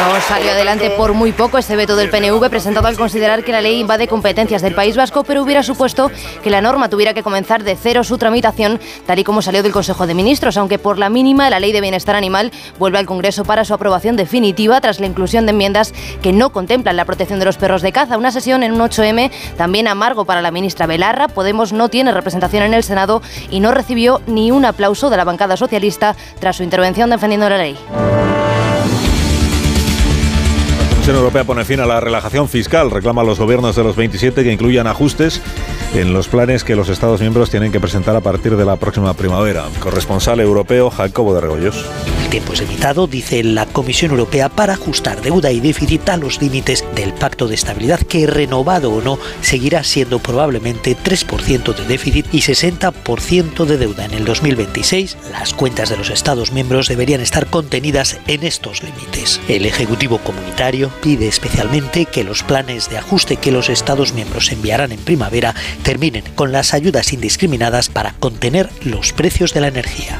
No 0.01 0.21
salió 0.21 0.53
adelante 0.53 0.91
por 0.91 1.13
muy 1.13 1.33
poco 1.33 1.59
ese 1.59 1.77
veto 1.77 1.97
del 1.97 2.09
PNV 2.09 2.49
presentado 2.49 2.89
al 2.89 2.97
considerar 2.97 3.45
que 3.45 3.53
la 3.53 3.61
ley 3.61 3.79
invade 3.81 4.09
competencias 4.09 4.63
del 4.63 4.75
País 4.75 4.97
Vasco, 4.97 5.23
pero 5.23 5.43
hubiera 5.43 5.63
supuesto 5.63 6.11
que 6.43 6.51
la 6.51 6.61
norma 6.61 6.89
tuviera 6.89 7.15
que 7.15 7.23
comenzar 7.23 7.63
de 7.63 7.77
cero 7.77 8.03
su 8.03 8.19
tramitación, 8.19 8.81
tal 9.07 9.19
y 9.19 9.25
como 9.25 9.43
salió 9.43 9.63
del 9.63 9.73
Consejo 9.73 10.07
de 10.07 10.15
Ministros, 10.15 10.57
aunque 10.57 10.79
por 10.79 10.99
la 10.99 11.09
mínima 11.09 11.51
la 11.51 11.61
ley 11.61 11.73
de 11.73 11.81
bienestar 11.81 12.17
animal 12.17 12.53
vuelve 12.79 12.99
al 12.99 13.07
Congreso 13.07 13.45
para 13.45 13.65
su 13.65 13.75
aprobación 13.75 14.17
definitiva 14.17 14.81
tras 14.81 14.99
la 14.99 15.07
inclusión 15.07 15.47
de 15.47 15.53
enmiendas 15.53 15.93
que 16.23 16.33
no 16.33 16.51
contemplan 16.51 16.97
la 16.97 17.05
protección 17.05 17.39
de 17.39 17.45
los 17.45 17.57
perros 17.57 17.83
de 17.83 17.93
caza. 17.93 18.17
Una 18.17 18.33
sesión 18.33 18.63
en 18.63 18.73
un 18.73 18.81
8M 18.81 19.31
también 19.57 19.89
amargo 19.89 20.25
para 20.25 20.43
la 20.43 20.51
ministra 20.51 20.87
Belarra. 20.87 21.29
Podemos 21.29 21.73
no 21.73 21.89
tiene 21.89 22.13
representación 22.13 22.63
en 22.63 22.75
el 22.75 22.83
Senado 22.83 23.23
y 23.51 23.61
no 23.61 23.73
recibió 23.73 24.21
ni 24.27 24.51
un 24.51 24.65
aplauso 24.65 25.11
de 25.11 25.17
la 25.17 25.25
bancada 25.25 25.57
socialista 25.57 26.17
tras 26.41 26.57
su 26.57 26.63
intervención 26.63 27.11
defendiendo 27.11 27.49
la 27.49 27.59
ley. 27.59 27.77
Comisión 31.03 31.17
Europea 31.17 31.43
pone 31.43 31.65
fin 31.65 31.81
a 31.81 31.87
la 31.87 31.99
relajación 31.99 32.49
fiscal, 32.49 32.89
reclama 32.89 33.23
a 33.23 33.25
los 33.25 33.41
gobiernos 33.41 33.75
de 33.75 33.83
los 33.83 33.97
27 33.97 34.45
que 34.45 34.53
incluyan 34.53 34.87
ajustes 34.87 35.41
en 35.97 36.13
los 36.13 36.29
planes 36.29 36.63
que 36.63 36.77
los 36.77 36.89
Estados 36.89 37.21
miembros 37.21 37.51
tienen 37.51 37.73
que 37.73 37.81
presentar 37.81 38.15
a 38.15 38.21
partir 38.21 38.57
de 38.57 38.65
la 38.65 38.77
próxima 38.77 39.13
primavera. 39.15 39.65
Corresponsal 39.81 40.39
europeo 40.39 40.91
Jacobo 40.91 41.35
de 41.35 41.41
Regoyos. 41.41 41.85
El 42.23 42.31
tiempo 42.31 42.53
es 42.53 42.61
limitado, 42.61 43.09
dice 43.09 43.43
la 43.43 43.67
Comisión 43.67 44.13
Europea, 44.13 44.49
para 44.49 44.75
ajustar 44.75 45.21
deuda 45.23 45.51
y 45.51 45.59
déficit 45.59 46.09
a 46.09 46.17
los 46.17 46.41
límites 46.41 46.85
del 46.95 47.13
Pacto 47.13 47.49
de 47.49 47.57
Estabilidad, 47.57 47.99
que 47.99 48.29
renovado 48.29 48.93
o 48.93 49.03
no, 49.03 49.19
seguirá 49.41 49.83
siendo 49.83 50.21
probablemente 50.21 50.97
3% 50.97 51.75
de 51.75 51.85
déficit 51.85 52.27
y 52.33 52.43
60% 52.43 53.65
de 53.65 53.77
deuda 53.77 54.05
en 54.05 54.15
el 54.15 54.25
2026. 54.25 55.17
Las 55.33 55.53
cuentas 55.53 55.91
de 55.91 55.97
los 55.97 56.11
Estados 56.11 56.53
miembros 56.53 56.87
deberían 56.87 57.21
estar 57.21 57.49
contenidas 57.49 58.21
en 58.29 58.45
estos 58.45 58.85
límites. 58.85 59.41
El 59.49 59.67
Ejecutivo 59.67 60.19
Comunitario 60.19 60.92
pide 61.03 61.29
especialmente 61.29 62.07
que 62.07 62.25
los 62.25 62.43
planes 62.43 62.91
de 62.91 62.99
ajuste 62.99 63.37
que 63.37 63.53
los 63.53 63.69
Estados 63.69 64.13
miembros 64.13 64.51
enviarán 64.53 64.93
en 64.93 65.01
primavera 65.01 65.55
terminen 65.83 66.25
con 66.35 66.53
las 66.53 66.75
ayudas 66.75 67.13
indiscriminadas 67.13 67.89
para 67.89 68.15
contener 68.15 68.71
los 68.83 69.13
precios 69.13 69.55
de 69.55 69.61
la 69.61 69.69
energía. 69.69 70.19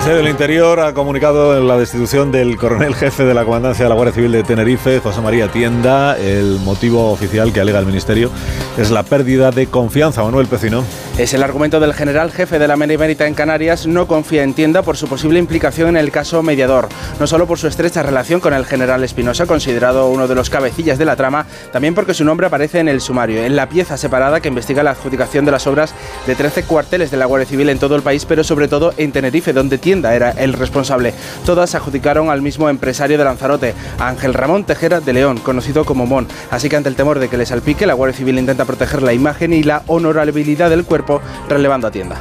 Ministerio 0.00 0.22
del 0.22 0.32
Interior 0.32 0.80
ha 0.80 0.94
comunicado 0.94 1.60
la 1.60 1.76
destitución 1.76 2.32
del 2.32 2.56
coronel 2.56 2.94
jefe 2.94 3.26
de 3.26 3.34
la 3.34 3.44
Comandancia 3.44 3.84
de 3.84 3.90
la 3.90 3.94
Guardia 3.94 4.14
Civil 4.14 4.32
de 4.32 4.42
Tenerife, 4.42 4.98
José 4.98 5.20
María 5.20 5.48
Tienda. 5.48 6.16
El 6.16 6.58
motivo 6.60 7.12
oficial 7.12 7.52
que 7.52 7.60
alega 7.60 7.78
el 7.78 7.84
Ministerio 7.84 8.30
es 8.78 8.90
la 8.90 9.02
pérdida 9.02 9.50
de 9.50 9.66
confianza. 9.66 10.22
Manuel 10.22 10.46
Pecino. 10.46 10.84
Es 11.18 11.34
el 11.34 11.42
argumento 11.42 11.80
del 11.80 11.92
general 11.92 12.32
jefe 12.32 12.58
de 12.58 12.66
la 12.66 12.76
Benemérita 12.76 13.26
en 13.26 13.34
Canarias. 13.34 13.86
No 13.86 14.06
confía 14.06 14.42
en 14.42 14.54
Tienda 14.54 14.80
por 14.80 14.96
su 14.96 15.06
posible 15.06 15.38
implicación 15.38 15.90
en 15.90 15.98
el 15.98 16.10
caso 16.10 16.42
mediador. 16.42 16.88
No 17.18 17.26
solo 17.26 17.46
por 17.46 17.58
su 17.58 17.66
estrecha 17.66 18.02
relación 18.02 18.40
con 18.40 18.54
el 18.54 18.64
general 18.64 19.04
Espinosa, 19.04 19.44
considerado 19.44 20.08
uno 20.08 20.28
de 20.28 20.34
los 20.34 20.48
cabecillas 20.48 20.96
de 20.96 21.04
la 21.04 21.16
trama, 21.16 21.44
también 21.72 21.94
porque 21.94 22.14
su 22.14 22.24
nombre 22.24 22.46
aparece 22.46 22.78
en 22.78 22.88
el 22.88 23.02
sumario, 23.02 23.44
en 23.44 23.54
la 23.54 23.68
pieza 23.68 23.98
separada 23.98 24.40
que 24.40 24.48
investiga 24.48 24.82
la 24.82 24.92
adjudicación 24.92 25.44
de 25.44 25.50
las 25.50 25.66
obras 25.66 25.94
de 26.26 26.34
13 26.34 26.62
cuarteles 26.62 27.10
de 27.10 27.18
la 27.18 27.26
Guardia 27.26 27.46
Civil 27.50 27.68
en 27.68 27.78
todo 27.78 27.96
el 27.96 28.02
país, 28.02 28.24
pero 28.24 28.42
sobre 28.42 28.66
todo 28.66 28.94
en 28.96 29.12
Tenerife, 29.12 29.52
donde 29.52 29.76
Tienda 29.76 29.89
era 29.98 30.30
el 30.30 30.52
responsable. 30.52 31.12
Todas 31.44 31.70
se 31.70 31.76
adjudicaron 31.76 32.30
al 32.30 32.42
mismo 32.42 32.68
empresario 32.68 33.18
de 33.18 33.24
Lanzarote, 33.24 33.74
Ángel 33.98 34.34
Ramón 34.34 34.64
Tejera 34.64 35.00
de 35.00 35.12
León, 35.12 35.38
conocido 35.38 35.84
como 35.84 36.06
Mon. 36.06 36.28
Así 36.50 36.68
que 36.68 36.76
ante 36.76 36.88
el 36.88 36.96
temor 36.96 37.18
de 37.18 37.28
que 37.28 37.36
le 37.36 37.46
salpique, 37.46 37.86
la 37.86 37.94
Guardia 37.94 38.16
Civil 38.16 38.38
intenta 38.38 38.64
proteger 38.64 39.02
la 39.02 39.12
imagen 39.12 39.52
y 39.52 39.62
la 39.62 39.82
honorabilidad 39.86 40.70
del 40.70 40.84
cuerpo 40.84 41.20
relevando 41.48 41.88
a 41.88 41.90
tienda. 41.90 42.16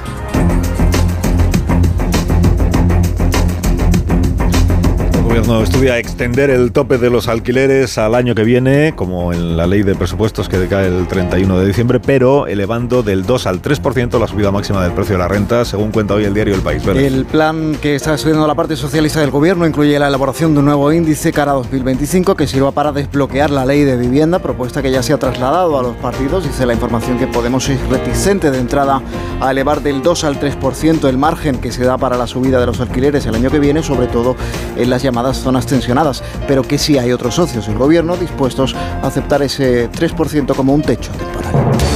Gobierno 5.29 5.61
estudia 5.61 5.99
extender 5.99 6.49
el 6.49 6.71
tope 6.71 6.97
de 6.97 7.11
los 7.11 7.27
alquileres 7.27 7.99
al 7.99 8.15
año 8.15 8.33
que 8.33 8.43
viene, 8.43 8.95
como 8.95 9.31
en 9.31 9.57
la 9.57 9.67
ley 9.67 9.83
de 9.83 9.93
presupuestos 9.93 10.49
que 10.49 10.57
decae 10.57 10.87
el 10.87 11.07
31 11.07 11.59
de 11.59 11.67
diciembre, 11.67 11.99
pero 11.99 12.47
elevando 12.47 13.03
del 13.03 13.23
2 13.27 13.45
al 13.45 13.61
3% 13.61 14.19
la 14.19 14.27
subida 14.27 14.49
máxima 14.49 14.81
del 14.81 14.93
precio 14.93 15.13
de 15.13 15.19
la 15.19 15.27
renta, 15.27 15.65
según 15.65 15.91
cuenta 15.91 16.15
hoy 16.15 16.23
el 16.23 16.33
diario 16.33 16.55
El 16.55 16.61
País. 16.61 16.83
¿verdad? 16.83 17.03
El 17.03 17.25
plan 17.25 17.77
que 17.79 17.93
está 17.93 18.15
estudiando 18.15 18.47
la 18.47 18.55
parte 18.55 18.75
socialista 18.75 19.19
del 19.19 19.29
gobierno 19.29 19.67
incluye 19.67 19.99
la 19.99 20.07
elaboración 20.07 20.53
de 20.53 20.61
un 20.61 20.65
nuevo 20.65 20.91
índice 20.91 21.31
cara 21.31 21.51
a 21.51 21.55
2025 21.55 22.35
que 22.35 22.47
sirva 22.47 22.71
para 22.71 22.91
desbloquear 22.91 23.51
la 23.51 23.67
ley 23.67 23.83
de 23.83 23.97
vivienda, 23.97 24.39
propuesta 24.39 24.81
que 24.81 24.89
ya 24.89 25.03
se 25.03 25.13
ha 25.13 25.19
trasladado 25.19 25.77
a 25.77 25.83
los 25.83 25.95
partidos. 25.97 26.43
Dice 26.43 26.65
la 26.65 26.73
información 26.73 27.19
que 27.19 27.27
Podemos 27.27 27.69
es 27.69 27.79
reticente 27.87 28.49
de 28.49 28.57
entrada 28.57 29.03
a 29.39 29.51
elevar 29.51 29.83
del 29.83 30.01
2 30.01 30.23
al 30.23 30.39
3% 30.39 31.07
el 31.07 31.19
margen 31.19 31.59
que 31.59 31.71
se 31.71 31.83
da 31.83 31.99
para 31.99 32.17
la 32.17 32.25
subida 32.25 32.59
de 32.59 32.65
los 32.65 32.81
alquileres 32.81 33.27
el 33.27 33.35
año 33.35 33.51
que 33.51 33.59
viene, 33.59 33.83
sobre 33.83 34.07
todo 34.07 34.35
en 34.75 34.89
las 34.89 35.03
llamadas 35.03 35.18
zonas 35.37 35.65
tensionadas, 35.65 36.23
pero 36.47 36.63
que 36.63 36.77
sí 36.77 36.97
hay 36.97 37.11
otros 37.11 37.35
socios 37.35 37.67
del 37.67 37.77
gobierno 37.77 38.15
dispuestos 38.17 38.75
a 38.75 39.07
aceptar 39.07 39.41
ese 39.41 39.89
3% 39.91 40.55
como 40.55 40.73
un 40.73 40.81
techo 40.81 41.11
temporal. 41.11 41.88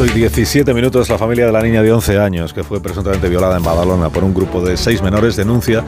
8 0.00 0.16
y 0.16 0.20
17 0.20 0.72
minutos, 0.72 1.10
la 1.10 1.18
familia 1.18 1.44
de 1.44 1.52
la 1.52 1.60
niña 1.60 1.82
de 1.82 1.92
11 1.92 2.18
años 2.18 2.54
que 2.54 2.64
fue 2.64 2.80
presuntamente 2.80 3.28
violada 3.28 3.58
en 3.58 3.62
Badalona 3.62 4.08
por 4.08 4.24
un 4.24 4.32
grupo 4.32 4.62
de 4.62 4.78
seis 4.78 5.02
menores 5.02 5.36
denuncia 5.36 5.84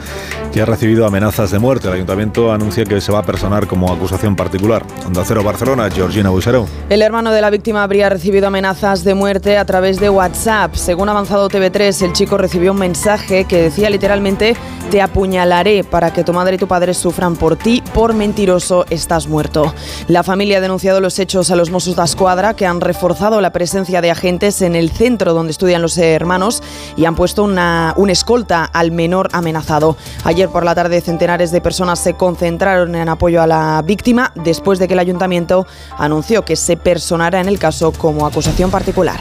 que 0.51 0.61
ha 0.61 0.65
recibido 0.65 1.07
amenazas 1.07 1.49
de 1.49 1.57
muerte. 1.57 1.87
El 1.87 1.95
ayuntamiento 1.95 2.53
anuncia 2.53 2.85
que 2.85 3.01
se 3.01 3.11
va 3.11 3.19
a 3.19 3.23
personar 3.23 3.65
como 3.65 3.91
acusación 3.91 4.35
particular. 4.35 4.85
Onda 5.07 5.23
Cero 5.25 5.43
Barcelona, 5.43 5.89
Georgina 5.89 6.29
Buixaró. 6.29 6.67
El 6.91 7.01
hermano 7.01 7.31
de 7.31 7.41
la 7.41 7.49
víctima 7.49 7.81
habría 7.81 8.07
recibido 8.07 8.45
amenazas 8.45 9.03
de 9.03 9.15
muerte 9.15 9.57
a 9.57 9.65
través 9.65 9.99
de 9.99 10.11
WhatsApp. 10.11 10.75
Según 10.75 11.09
avanzado 11.09 11.49
TV3, 11.49 12.05
el 12.05 12.13
chico 12.13 12.37
recibió 12.37 12.71
un 12.71 12.77
mensaje 12.77 13.45
que 13.45 13.63
decía 13.63 13.89
literalmente 13.89 14.55
te 14.91 15.01
apuñalaré 15.01 15.83
para 15.83 16.13
que 16.13 16.23
tu 16.23 16.33
madre 16.33 16.55
y 16.55 16.59
tu 16.59 16.67
padre 16.67 16.93
sufran 16.93 17.35
por 17.35 17.55
ti, 17.55 17.81
por 17.95 18.13
mentiroso 18.13 18.85
estás 18.91 19.27
muerto. 19.27 19.73
La 20.07 20.21
familia 20.21 20.59
ha 20.59 20.61
denunciado 20.61 20.99
los 20.99 21.17
hechos 21.17 21.49
a 21.49 21.55
los 21.55 21.71
Mossos 21.71 21.95
de 21.95 22.03
Escuadra 22.03 22.53
que 22.53 22.67
han 22.67 22.79
reforzado 22.79 23.41
la 23.41 23.51
presencia 23.51 24.02
de 24.03 24.11
agentes 24.11 24.61
en 24.61 24.75
el 24.75 24.91
centro 24.91 25.33
donde 25.33 25.51
estudian 25.51 25.81
los 25.81 25.97
hermanos 25.97 26.61
y 26.95 27.05
han 27.05 27.15
puesto 27.15 27.43
una, 27.43 27.95
un 27.97 28.11
escolta 28.11 28.65
al 28.65 28.91
menor 28.91 29.29
amenazado. 29.31 29.97
Ayer 30.23 30.49
por 30.49 30.63
la 30.63 30.75
tarde 30.75 31.01
centenares 31.01 31.51
de 31.51 31.61
personas 31.61 31.97
se 31.97 32.13
concentraron 32.13 32.93
en 32.93 33.09
apoyo 33.09 33.41
a 33.41 33.47
la 33.47 33.81
víctima 33.83 34.31
después 34.35 34.77
de 34.77 34.87
que 34.87 34.93
el 34.93 34.99
ayuntamiento 34.99 35.65
anunció 35.97 36.45
que 36.45 36.55
se 36.55 36.77
personara 36.77 37.41
en 37.41 37.47
el 37.47 37.57
caso 37.57 37.91
como 37.91 38.27
acusación 38.27 38.69
particular. 38.69 39.19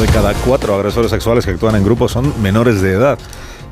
De 0.00 0.06
cada 0.08 0.34
cuatro 0.34 0.74
agresores 0.74 1.10
sexuales 1.10 1.46
que 1.46 1.52
actúan 1.52 1.74
en 1.74 1.82
grupo 1.82 2.06
son 2.06 2.34
menores 2.42 2.82
de 2.82 2.92
edad. 2.92 3.18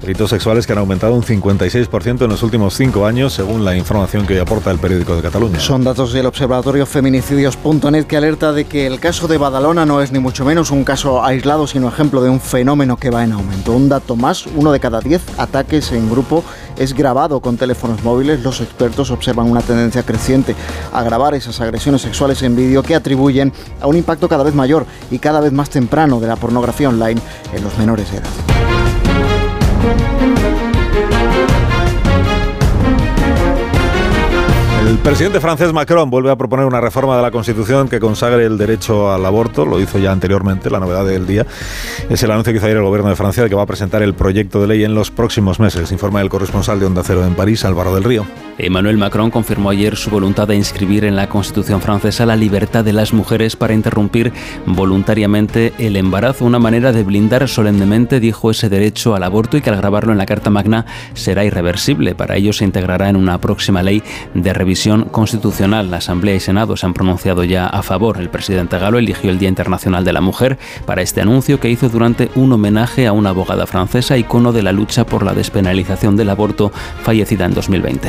Delitos 0.05 0.29
sexuales 0.29 0.67
que 0.67 0.73
han 0.75 0.79
aumentado 0.81 1.15
un 1.15 1.23
56% 1.23 2.25
en 2.25 2.29
los 2.29 2.43
últimos 2.43 2.75
cinco 2.75 3.07
años, 3.07 3.33
según 3.33 3.65
la 3.65 3.75
información 3.75 4.27
que 4.27 4.35
hoy 4.35 4.39
aporta 4.39 4.71
el 4.71 4.79
periódico 4.79 5.17
de 5.17 5.23
Cataluña. 5.23 5.59
Son 5.59 5.83
datos 5.83 6.13
del 6.13 6.27
observatorio 6.27 6.85
feminicidios.net 6.85 8.05
que 8.05 8.19
alerta 8.19 8.53
de 8.53 8.67
que 8.67 8.87
el 8.87 9.01
caso 9.01 9.29
de 9.29 9.39
Badalona 9.39 9.87
no 9.87 10.03
es 10.03 10.13
ni 10.13 10.19
mucho 10.19 10.45
menos 10.45 10.71
un 10.71 10.85
caso 10.85 11.25
aislado, 11.25 11.67
sino 11.67 11.89
ejemplo 11.89 12.21
de 12.21 12.29
un 12.29 12.39
fenómeno 12.39 12.99
que 12.99 13.09
va 13.09 13.25
en 13.25 13.33
aumento. 13.33 13.73
Un 13.73 13.89
dato 13.89 14.15
más, 14.15 14.47
uno 14.47 14.73
de 14.73 14.81
cada 14.81 15.01
diez 15.01 15.23
ataques 15.39 15.91
en 15.93 16.11
grupo 16.11 16.45
es 16.77 16.93
grabado 16.93 17.41
con 17.41 17.57
teléfonos 17.57 18.05
móviles. 18.05 18.43
Los 18.43 18.61
expertos 18.61 19.11
observan 19.11 19.51
una 19.51 19.63
tendencia 19.63 20.03
creciente 20.03 20.55
a 20.93 21.03
grabar 21.03 21.35
esas 21.35 21.63
agresiones 21.63 22.03
sexuales 22.03 22.43
en 22.43 22.55
vídeo 22.55 22.83
que 22.83 22.95
atribuyen 22.95 23.55
a 23.81 23.87
un 23.87 23.97
impacto 23.97 24.29
cada 24.29 24.45
vez 24.45 24.55
mayor 24.55 24.85
y 25.11 25.19
cada 25.19 25.41
vez 25.41 25.53
más 25.53 25.71
temprano 25.71 26.21
de 26.21 26.27
la 26.27 26.37
pornografía 26.37 26.91
online 26.91 27.23
en 27.55 27.65
los 27.65 27.79
menores 27.79 28.13
de 28.13 28.19
edad. 28.19 28.84
thank 29.85 30.39
you 30.39 30.54
El 34.87 34.99
presidente 34.99 35.41
francés 35.41 35.73
Macron 35.73 36.11
vuelve 36.11 36.31
a 36.31 36.37
proponer 36.37 36.67
una 36.67 36.79
reforma 36.79 37.17
de 37.17 37.23
la 37.23 37.31
Constitución 37.31 37.89
que 37.89 38.01
consagre 38.01 38.45
el 38.45 38.59
derecho 38.59 39.11
al 39.11 39.25
aborto. 39.25 39.65
Lo 39.65 39.81
hizo 39.81 39.99
ya 39.99 40.13
anteriormente. 40.13 40.69
La 40.69 40.79
novedad 40.79 41.07
del 41.07 41.27
día 41.27 41.47
es 42.11 42.23
el 42.23 42.31
anuncio 42.31 42.53
que 42.53 42.59
hizo 42.59 42.67
ayer 42.67 42.77
el 42.77 42.85
gobierno 42.85 43.09
de 43.09 43.17
Francia 43.17 43.43
de 43.43 43.49
que 43.49 43.55
va 43.55 43.63
a 43.63 43.67
presentar 43.67 44.03
el 44.03 44.13
proyecto 44.13 44.61
de 44.61 44.67
ley 44.67 44.85
en 44.85 44.95
los 44.95 45.11
próximos 45.11 45.59
meses. 45.59 45.91
Informa 45.91 46.21
el 46.21 46.29
corresponsal 46.29 46.81
de 46.81 46.87
Onda 46.87 47.03
Cero 47.03 47.25
en 47.25 47.35
París, 47.35 47.65
Álvaro 47.65 47.95
del 47.95 48.05
Río. 48.05 48.27
Emmanuel 48.59 48.99
Macron 48.99 49.31
confirmó 49.31 49.71
ayer 49.71 49.97
su 49.97 50.11
voluntad 50.11 50.47
de 50.47 50.55
inscribir 50.55 51.05
en 51.07 51.17
la 51.17 51.29
Constitución 51.31 51.81
francesa 51.81 52.27
la 52.27 52.37
libertad 52.37 52.85
de 52.85 52.93
las 52.93 53.15
mujeres 53.15 53.57
para 53.57 53.73
interrumpir 53.73 54.33
voluntariamente 54.67 55.73
el 55.79 55.97
embarazo, 55.97 56.45
una 56.45 56.59
manera 56.59 56.93
de 56.93 57.03
blindar 57.05 57.49
solemnemente, 57.49 58.21
dijo, 58.21 58.51
ese 58.51 58.69
derecho 58.69 59.15
al 59.17 59.25
aborto 59.25 59.57
y 59.57 59.63
que 59.63 59.71
al 59.71 59.77
grabarlo 59.77 60.13
en 60.13 60.19
la 60.19 60.27
Carta 60.27 60.51
Magna 60.51 60.85
será 61.15 61.45
irreversible. 61.45 62.15
Para 62.15 62.37
ello 62.37 62.53
se 62.53 62.65
integrará 62.65 63.09
en 63.09 63.17
una 63.17 63.39
próxima 63.39 63.83
ley 63.83 64.03
de 64.35 64.53
revisión 64.53 64.74
constitucional. 65.11 65.91
La 65.91 65.99
Asamblea 65.99 66.35
y 66.35 66.41
Senado 66.41 66.77
se 66.77 66.87
han 66.87 66.95
pronunciado 66.95 67.45
ya 67.45 67.67
a 67.67 67.83
favor. 67.83 68.19
El 68.19 68.31
presidente 68.31 68.79
Galo 68.79 68.99
eligió 68.99 69.31
el 69.31 69.39
Día 69.39 69.49
Internacional 69.49 70.05
de 70.05 70.13
la 70.13 70.21
Mujer 70.21 70.59
para 70.87 71.03
este 71.03 71.21
anuncio 71.21 71.61
que 71.61 71.71
hizo 71.71 71.89
durante 71.89 72.31
un 72.35 72.53
homenaje 72.53 73.07
a 73.07 73.13
una 73.13 73.31
abogada 73.31 73.67
francesa, 73.67 74.17
icono 74.17 74.53
de 74.53 74.63
la 74.63 74.73
lucha 74.73 75.07
por 75.07 75.25
la 75.25 75.35
despenalización 75.35 76.17
del 76.17 76.31
aborto, 76.31 76.73
fallecida 77.03 77.45
en 77.45 77.55
2020. 77.55 78.09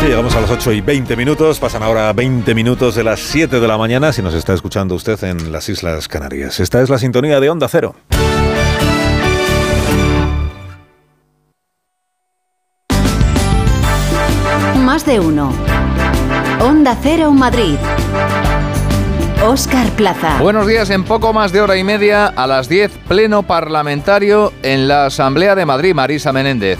Sí, 0.00 0.06
llegamos 0.06 0.34
a 0.36 0.40
las 0.40 0.50
8 0.50 0.72
y 0.72 0.80
20 0.80 1.16
minutos, 1.16 1.58
pasan 1.58 1.82
ahora 1.82 2.12
20 2.12 2.54
minutos 2.54 2.94
de 2.94 3.02
las 3.02 3.18
7 3.18 3.58
de 3.58 3.68
la 3.68 3.76
mañana 3.76 4.12
si 4.12 4.22
nos 4.22 4.32
está 4.32 4.54
escuchando 4.54 4.94
usted 4.94 5.22
en 5.24 5.50
las 5.50 5.68
Islas 5.68 6.06
Canarias. 6.06 6.60
Esta 6.60 6.80
es 6.80 6.88
la 6.88 6.98
sintonía 6.98 7.40
de 7.40 7.50
Onda 7.50 7.66
Cero. 7.68 7.96
Más 14.88 15.04
de 15.04 15.20
uno. 15.20 15.52
Onda 16.60 16.96
Cero 17.02 17.30
Madrid. 17.30 17.76
Oscar 19.46 19.86
Plaza. 19.90 20.38
Buenos 20.40 20.66
días, 20.66 20.88
en 20.88 21.04
poco 21.04 21.34
más 21.34 21.52
de 21.52 21.60
hora 21.60 21.76
y 21.76 21.84
media, 21.84 22.28
a 22.28 22.46
las 22.46 22.70
10, 22.70 22.92
pleno 23.06 23.42
parlamentario 23.42 24.50
en 24.62 24.88
la 24.88 25.04
Asamblea 25.04 25.54
de 25.54 25.66
Madrid, 25.66 25.94
Marisa 25.94 26.32
Menéndez. 26.32 26.78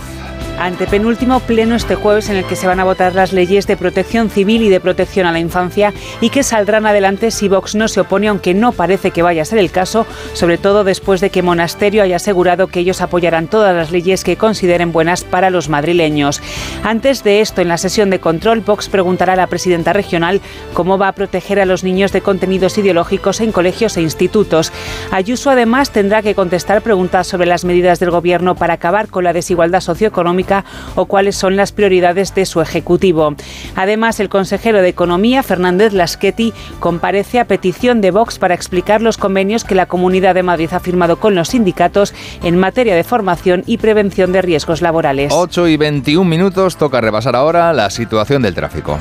Antepenúltimo 0.58 1.40
pleno 1.40 1.76
este 1.76 1.94
jueves 1.94 2.28
en 2.28 2.36
el 2.36 2.44
que 2.44 2.56
se 2.56 2.66
van 2.66 2.80
a 2.80 2.84
votar 2.84 3.14
las 3.14 3.32
leyes 3.32 3.66
de 3.66 3.76
protección 3.76 4.28
civil 4.28 4.62
y 4.62 4.68
de 4.68 4.80
protección 4.80 5.26
a 5.26 5.32
la 5.32 5.38
infancia 5.38 5.92
y 6.20 6.30
que 6.30 6.42
saldrán 6.42 6.86
adelante 6.86 7.30
si 7.30 7.48
Vox 7.48 7.74
no 7.74 7.88
se 7.88 8.00
opone, 8.00 8.28
aunque 8.28 8.54
no 8.54 8.72
parece 8.72 9.10
que 9.10 9.22
vaya 9.22 9.42
a 9.42 9.44
ser 9.44 9.58
el 9.58 9.70
caso, 9.70 10.06
sobre 10.32 10.58
todo 10.58 10.84
después 10.84 11.20
de 11.20 11.30
que 11.30 11.42
Monasterio 11.42 12.02
haya 12.02 12.16
asegurado 12.16 12.66
que 12.66 12.80
ellos 12.80 13.00
apoyarán 13.00 13.46
todas 13.46 13.74
las 13.74 13.90
leyes 13.90 14.24
que 14.24 14.36
consideren 14.36 14.92
buenas 14.92 15.24
para 15.24 15.50
los 15.50 15.68
madrileños. 15.68 16.42
Antes 16.82 17.22
de 17.22 17.40
esto, 17.40 17.60
en 17.60 17.68
la 17.68 17.78
sesión 17.78 18.10
de 18.10 18.20
control, 18.20 18.60
Vox 18.60 18.88
preguntará 18.88 19.34
a 19.34 19.36
la 19.36 19.46
presidenta 19.46 19.92
regional 19.92 20.40
cómo 20.74 20.98
va 20.98 21.08
a 21.08 21.12
proteger 21.12 21.60
a 21.60 21.66
los 21.66 21.84
niños 21.84 22.12
de 22.12 22.20
contenidos 22.20 22.78
ideológicos 22.78 23.40
en 23.40 23.52
colegios 23.52 23.96
e 23.96 24.02
institutos. 24.02 24.72
Ayuso 25.12 25.50
además 25.50 25.90
tendrá 25.90 26.22
que 26.22 26.34
contestar 26.34 26.82
preguntas 26.82 27.26
sobre 27.26 27.46
las 27.46 27.64
medidas 27.64 28.00
del 28.00 28.10
Gobierno 28.10 28.56
para 28.56 28.74
acabar 28.74 29.08
con 29.08 29.24
la 29.24 29.32
desigualdad 29.32 29.80
socioeconómica 29.80 30.47
o 30.94 31.06
cuáles 31.06 31.36
son 31.36 31.56
las 31.56 31.72
prioridades 31.72 32.34
de 32.34 32.46
su 32.46 32.60
Ejecutivo. 32.60 33.34
Además, 33.74 34.20
el 34.20 34.28
consejero 34.28 34.82
de 34.82 34.88
Economía, 34.88 35.42
Fernández 35.42 35.92
Laschetti, 35.92 36.52
comparece 36.80 37.40
a 37.40 37.46
petición 37.46 38.00
de 38.00 38.10
Vox 38.10 38.38
para 38.38 38.54
explicar 38.54 39.02
los 39.02 39.18
convenios 39.18 39.64
que 39.64 39.74
la 39.74 39.86
Comunidad 39.86 40.34
de 40.34 40.42
Madrid 40.42 40.70
ha 40.72 40.80
firmado 40.80 41.18
con 41.20 41.34
los 41.34 41.48
sindicatos 41.48 42.14
en 42.42 42.58
materia 42.58 42.94
de 42.94 43.04
formación 43.04 43.62
y 43.66 43.78
prevención 43.78 44.32
de 44.32 44.42
riesgos 44.42 44.82
laborales. 44.82 45.32
8 45.34 45.68
y 45.68 45.76
21 45.76 46.28
minutos, 46.28 46.76
toca 46.76 47.00
repasar 47.00 47.36
ahora 47.36 47.72
la 47.72 47.90
situación 47.90 48.42
del 48.42 48.54
tráfico. 48.54 48.98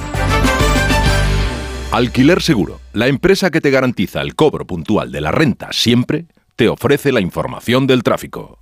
Alquiler 1.91 2.41
Seguro, 2.41 2.79
la 2.93 3.07
empresa 3.07 3.49
que 3.49 3.61
te 3.61 3.71
garantiza 3.71 4.21
el 4.21 4.35
cobro 4.35 4.67
puntual 4.67 5.11
de 5.11 5.21
la 5.21 5.31
renta 5.31 5.69
siempre, 5.71 6.25
te 6.55 6.67
ofrece 6.67 7.11
la 7.11 7.21
información 7.21 7.87
del 7.87 8.03
tráfico. 8.03 8.59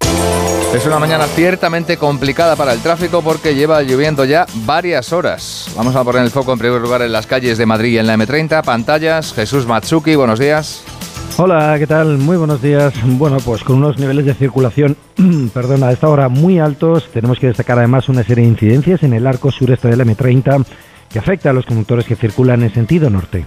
Es 0.75 0.85
una 0.85 0.99
mañana 0.99 1.25
ciertamente 1.27 1.95
complicada 1.95 2.57
para 2.57 2.73
el 2.73 2.81
tráfico 2.81 3.21
porque 3.21 3.55
lleva 3.55 3.81
lloviendo 3.81 4.25
ya 4.25 4.45
varias 4.65 5.13
horas. 5.13 5.71
Vamos 5.73 5.95
a 5.95 6.03
poner 6.03 6.21
el 6.21 6.31
foco 6.31 6.51
en 6.51 6.59
primer 6.59 6.81
lugar 6.81 7.01
en 7.01 7.13
las 7.13 7.25
calles 7.25 7.57
de 7.57 7.65
Madrid 7.65 7.93
y 7.93 7.97
en 7.97 8.07
la 8.07 8.17
M30. 8.17 8.61
Pantallas, 8.61 9.33
Jesús 9.33 9.65
Matsuki, 9.65 10.15
buenos 10.15 10.37
días. 10.37 10.83
Hola, 11.37 11.77
¿qué 11.79 11.87
tal? 11.87 12.17
Muy 12.17 12.35
buenos 12.35 12.61
días. 12.61 12.93
Bueno, 13.05 13.37
pues 13.37 13.63
con 13.63 13.77
unos 13.77 13.97
niveles 13.99 14.25
de 14.25 14.33
circulación, 14.33 14.97
perdona, 15.53 15.87
a 15.87 15.91
esta 15.93 16.09
hora 16.09 16.27
muy 16.27 16.59
altos, 16.59 17.09
tenemos 17.13 17.39
que 17.39 17.47
destacar 17.47 17.77
además 17.77 18.09
una 18.09 18.23
serie 18.23 18.43
de 18.43 18.49
incidencias 18.49 19.01
en 19.03 19.13
el 19.13 19.25
arco 19.27 19.51
sureste 19.51 19.87
de 19.87 19.95
la 19.95 20.03
M30 20.03 20.65
que 21.09 21.19
afecta 21.19 21.51
a 21.51 21.53
los 21.53 21.65
conductores 21.65 22.05
que 22.05 22.17
circulan 22.17 22.63
en 22.63 22.73
sentido 22.73 23.09
norte. 23.09 23.45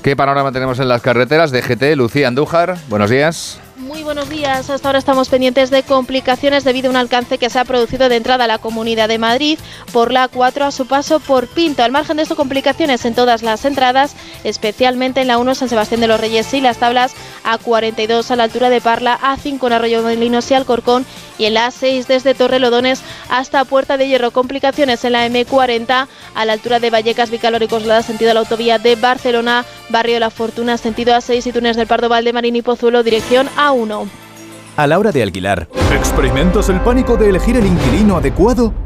¿Qué 0.00 0.14
panorama 0.14 0.52
tenemos 0.52 0.78
en 0.78 0.86
las 0.86 1.02
carreteras 1.02 1.50
de 1.50 1.62
GT? 1.62 1.96
Lucía 1.96 2.28
Andújar, 2.28 2.76
buenos 2.88 3.10
días. 3.10 3.60
Muy 3.86 4.02
buenos 4.02 4.28
días. 4.28 4.68
Hasta 4.68 4.88
ahora 4.88 4.98
estamos 4.98 5.28
pendientes 5.28 5.70
de 5.70 5.84
complicaciones 5.84 6.64
debido 6.64 6.88
a 6.88 6.90
un 6.90 6.96
alcance 6.96 7.38
que 7.38 7.48
se 7.48 7.60
ha 7.60 7.64
producido 7.64 8.08
de 8.08 8.16
entrada 8.16 8.44
a 8.44 8.48
la 8.48 8.58
Comunidad 8.58 9.06
de 9.06 9.18
Madrid 9.18 9.60
por 9.92 10.10
la 10.10 10.26
4 10.26 10.64
a 10.64 10.72
su 10.72 10.86
paso 10.86 11.20
por 11.20 11.46
Pinto. 11.46 11.84
Al 11.84 11.92
margen 11.92 12.16
de 12.16 12.24
esto, 12.24 12.34
complicaciones 12.34 13.04
en 13.04 13.14
todas 13.14 13.44
las 13.44 13.64
entradas, 13.64 14.16
especialmente 14.42 15.20
en 15.20 15.28
la 15.28 15.38
1 15.38 15.54
San 15.54 15.68
Sebastián 15.68 16.00
de 16.00 16.08
los 16.08 16.20
Reyes 16.20 16.52
y 16.52 16.60
las 16.60 16.78
tablas 16.78 17.14
A42 17.44 18.28
a 18.32 18.36
la 18.36 18.44
altura 18.44 18.70
de 18.70 18.80
Parla, 18.80 19.20
A5 19.22 19.64
en 19.68 19.72
Arroyo 19.72 20.02
Molinos 20.02 20.50
y 20.50 20.54
Alcorcón 20.54 21.06
y 21.38 21.46
en 21.46 21.54
la 21.54 21.68
A6 21.68 22.06
desde 22.06 22.34
Torrelodones 22.34 23.02
hasta 23.30 23.64
Puerta 23.64 23.96
de 23.96 24.08
Hierro. 24.08 24.30
Complicaciones 24.30 25.04
en 25.04 25.12
la 25.12 25.26
M40 25.26 26.06
a 26.34 26.44
la 26.44 26.52
altura 26.52 26.80
de 26.80 26.90
Vallecas, 26.90 27.30
Vicalóricos, 27.30 27.84
la 27.84 28.02
sentido 28.02 28.30
a 28.30 28.34
la 28.34 28.40
autovía 28.40 28.78
de 28.78 28.96
Barcelona, 28.96 29.64
Barrio 29.88 30.20
La 30.20 30.30
Fortuna, 30.30 30.76
sentido 30.76 31.14
A6 31.14 31.46
y 31.46 31.52
Túnez 31.52 31.76
del 31.76 31.86
Pardo 31.86 32.08
Valdemarín 32.08 32.56
y 32.56 32.62
Pozuelo, 32.62 33.02
dirección 33.02 33.48
A1. 33.56 34.08
A 34.76 34.86
la 34.86 34.98
hora 34.98 35.10
de 35.10 35.22
alquilar, 35.22 35.68
¿experimentas 35.94 36.68
el 36.68 36.80
pánico 36.80 37.16
de 37.16 37.30
elegir 37.30 37.56
el 37.56 37.66
inquilino 37.66 38.18
adecuado? 38.18 38.85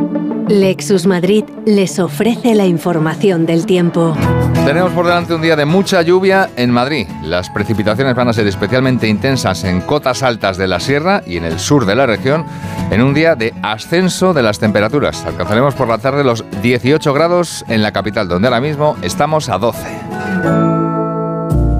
Lexus 0.51 1.07
Madrid 1.07 1.45
les 1.65 1.97
ofrece 1.97 2.55
la 2.55 2.65
información 2.65 3.45
del 3.45 3.65
tiempo. 3.65 4.17
Tenemos 4.65 4.91
por 4.91 5.05
delante 5.05 5.33
un 5.33 5.41
día 5.41 5.55
de 5.55 5.63
mucha 5.63 6.01
lluvia 6.01 6.49
en 6.57 6.71
Madrid. 6.71 7.07
Las 7.23 7.49
precipitaciones 7.49 8.15
van 8.15 8.27
a 8.27 8.33
ser 8.33 8.45
especialmente 8.47 9.07
intensas 9.07 9.63
en 9.63 9.79
cotas 9.79 10.23
altas 10.23 10.57
de 10.57 10.67
la 10.67 10.81
sierra 10.81 11.23
y 11.25 11.37
en 11.37 11.45
el 11.45 11.57
sur 11.57 11.85
de 11.85 11.95
la 11.95 12.05
región, 12.05 12.45
en 12.91 13.01
un 13.01 13.13
día 13.13 13.35
de 13.35 13.53
ascenso 13.63 14.33
de 14.33 14.43
las 14.43 14.59
temperaturas. 14.59 15.25
Alcanzaremos 15.25 15.73
por 15.73 15.87
la 15.87 15.99
tarde 15.99 16.25
los 16.25 16.43
18 16.61 17.13
grados 17.13 17.63
en 17.69 17.81
la 17.81 17.93
capital, 17.93 18.27
donde 18.27 18.49
ahora 18.49 18.59
mismo 18.59 18.97
estamos 19.01 19.47
a 19.47 19.57
12. 19.57 19.79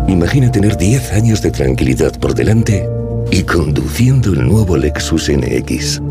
Imagina 0.07 0.49
tener 0.49 0.77
10 0.77 1.11
años 1.11 1.41
de 1.41 1.51
tranquilidad 1.51 2.17
por 2.19 2.33
delante 2.33 2.87
y 3.31 3.43
conduciendo 3.43 4.31
el 4.31 4.47
nuevo 4.47 4.77
Lexus 4.77 5.29
NX. 5.29 6.01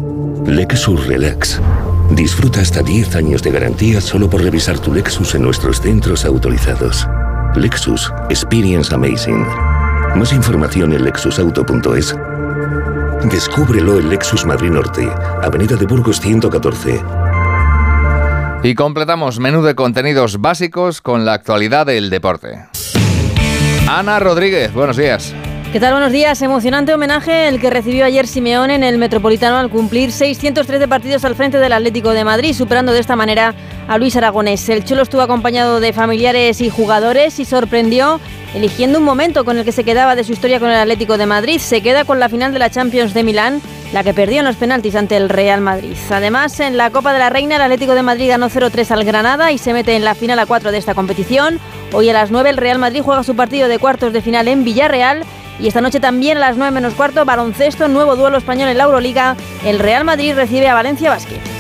Lexus 0.45 1.07
Relax. 1.07 1.59
Disfruta 2.11 2.61
hasta 2.61 2.83
10 2.83 3.15
años 3.17 3.43
de 3.43 3.51
garantía 3.51 4.01
solo 4.01 4.29
por 4.29 4.43
revisar 4.43 4.79
tu 4.79 4.93
Lexus 4.93 5.35
en 5.35 5.43
nuestros 5.43 5.81
centros 5.81 6.25
autorizados. 6.25 7.07
Lexus 7.55 8.13
Experience 8.29 8.93
Amazing. 8.95 9.47
Más 10.17 10.33
información 10.33 10.93
en 10.93 11.05
lexusauto.es. 11.05 12.17
Descúbrelo 13.31 14.01
en 14.01 14.09
Lexus 14.09 14.45
Madrid 14.45 14.71
Norte, 14.71 15.09
Avenida 15.43 15.77
de 15.77 15.87
Burgos 15.87 16.21
114. 16.21 17.01
Y 18.65 18.75
completamos 18.75 19.39
menú 19.39 19.63
de 19.63 19.75
contenidos 19.75 20.41
básicos 20.41 21.01
con 21.01 21.25
la 21.25 21.35
actualidad 21.35 21.87
del 21.87 22.11
deporte. 22.11 22.67
Ana 23.89 24.19
Rodríguez, 24.19 24.73
buenos 24.73 24.97
días. 24.97 25.35
¿Qué 25.73 25.79
tal? 25.79 25.93
Buenos 25.93 26.11
días. 26.11 26.43
Emocionante 26.43 26.93
homenaje 26.93 27.47
el 27.47 27.61
que 27.61 27.71
recibió 27.71 28.05
ayer 28.05 28.27
Simeone 28.27 28.75
en 28.75 28.83
el 28.83 28.99
Metropolitano 28.99 29.57
al 29.57 29.71
cumplir 29.71 30.11
613 30.11 30.89
partidos 30.89 31.25
al 31.25 31.37
frente 31.37 31.59
del 31.59 31.73
Atlético 31.73 32.11
de 32.11 32.25
Madrid, 32.25 32.55
superando 32.55 32.93
de 32.93 32.99
esta 32.99 33.15
manera 33.15 33.55
a 33.87 33.97
Luis 33.97 34.17
Aragonés. 34.17 34.69
El 34.69 34.85
Cholo 34.85 35.03
estuvo 35.03 35.21
acompañado 35.21 35.79
de 35.79 35.93
familiares 35.93 36.61
y 36.61 36.71
jugadores 36.71 37.39
y 37.39 37.45
sorprendió 37.45 38.19
eligiendo 38.53 38.99
un 38.99 39.05
momento 39.05 39.45
con 39.45 39.59
el 39.59 39.65
que 39.65 39.71
se 39.71 39.85
quedaba 39.85 40.17
de 40.17 40.25
su 40.25 40.33
historia 40.33 40.59
con 40.59 40.71
el 40.71 40.77
Atlético 40.77 41.17
de 41.17 41.27
Madrid. 41.27 41.61
Se 41.61 41.83
queda 41.83 42.05
con 42.05 42.19
la 42.19 42.29
final 42.29 42.53
de 42.53 42.59
la 42.59 42.69
Champions 42.71 43.15
de 43.15 43.23
Milán, 43.23 43.63
la 43.93 44.03
que 44.03 44.13
perdió 44.13 44.41
en 44.41 44.47
los 44.47 44.57
penaltis 44.57 44.97
ante 44.97 45.17
el 45.17 45.29
Real 45.29 45.61
Madrid. 45.61 45.95
Además, 46.11 46.59
en 46.59 46.79
la 46.79 46.91
Copa 46.91 47.13
de 47.13 47.21
la 47.21 47.31
Reina, 47.31 47.55
el 47.55 47.63
Atlético 47.63 47.95
de 47.95 48.03
Madrid 48.03 48.29
ganó 48.29 48.51
0-3 48.51 48.91
al 48.91 49.05
Granada 49.05 49.53
y 49.53 49.59
se 49.59 49.73
mete 49.73 49.95
en 49.95 50.05
la 50.05 50.17
final 50.17 50.41
a 50.41 50.47
4 50.47 50.73
de 50.73 50.79
esta 50.79 50.97
competición. 50.97 51.61
Hoy 51.93 52.09
a 52.09 52.13
las 52.13 52.33
9 52.33 52.51
el 52.51 52.57
Real 52.57 52.81
Madrid 52.81 53.03
juega 53.05 53.23
su 53.23 53.37
partido 53.37 53.69
de 53.69 53.79
cuartos 53.79 54.13
de 54.13 54.21
final 54.21 54.49
en 54.49 54.65
Villarreal 54.65 55.25
y 55.61 55.69
esta 55.69 55.81
noche 55.81 56.01
también 56.01 56.39
a 56.39 56.41
las 56.41 56.57
9 56.57 56.73
menos 56.73 56.95
cuarto, 56.95 57.25
baloncesto, 57.25 57.89
nuevo 57.89 58.17
duelo 58.17 58.39
español 58.39 58.69
en 58.69 58.79
la 58.79 58.85
Euroliga. 58.85 59.37
El 59.65 59.79
Real 59.79 60.05
Madrid 60.05 60.35
recibe 60.35 60.69
a 60.69 60.75
Valencia 60.75 61.11
Basket. 61.11 61.60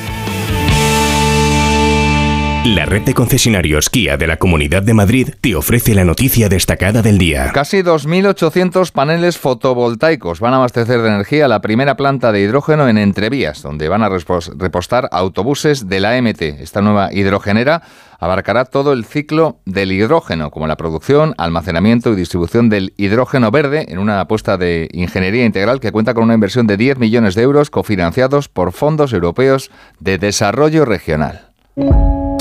La 2.66 2.84
red 2.84 3.00
de 3.05 3.14
concesionarios 3.14 3.89
Kia 3.89 4.18
de 4.18 4.26
la 4.26 4.36
Comunidad 4.36 4.82
de 4.82 4.92
Madrid 4.92 5.30
te 5.40 5.56
ofrece 5.56 5.94
la 5.94 6.05
noticia 6.05 6.50
destacada 6.50 7.00
del 7.00 7.16
día. 7.16 7.52
Casi 7.55 7.78
2.800 7.78 8.92
paneles 8.92 9.39
fotovoltaicos 9.39 10.40
van 10.40 10.52
a 10.52 10.56
abastecer 10.56 11.00
de 11.00 11.08
energía 11.08 11.48
la 11.48 11.62
primera 11.62 11.97
planta 11.97 12.32
de 12.32 12.42
hidrógeno 12.42 12.86
en 12.86 12.98
Entrevías, 12.98 13.62
donde 13.62 13.89
van 13.89 14.02
a 14.02 14.10
repostar 14.10 15.08
autobuses 15.10 15.89
de 15.89 16.00
la 16.00 16.20
MT. 16.20 16.60
Esta 16.60 16.82
nueva 16.82 17.10
hidrogenera 17.14 17.80
abarcará 18.18 18.66
todo 18.66 18.92
el 18.92 19.06
ciclo 19.06 19.60
del 19.64 19.90
hidrógeno, 19.90 20.50
como 20.50 20.66
la 20.66 20.76
producción, 20.76 21.34
almacenamiento 21.39 22.12
y 22.12 22.16
distribución 22.16 22.68
del 22.68 22.92
hidrógeno 22.98 23.50
verde, 23.50 23.86
en 23.89 23.98
una 23.98 24.20
apuesta 24.20 24.58
de 24.58 24.90
ingeniería 24.92 25.47
integral 25.47 25.80
que 25.80 25.92
cuenta 25.92 26.12
con 26.12 26.24
una 26.24 26.34
inversión 26.34 26.66
de 26.66 26.76
10 26.76 26.98
millones 26.98 27.34
de 27.34 27.40
euros 27.40 27.70
cofinanciados 27.70 28.50
por 28.50 28.72
fondos 28.72 29.14
europeos 29.14 29.70
de 29.98 30.18
desarrollo 30.18 30.84
regional. 30.84 31.47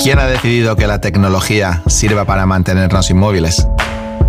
¿Quién 0.02 0.18
ha 0.18 0.26
decidido 0.26 0.76
que 0.76 0.86
la 0.86 1.00
tecnología 1.02 1.82
sirva 1.86 2.24
para 2.24 2.46
mantenernos 2.46 3.10
inmóviles? 3.10 3.66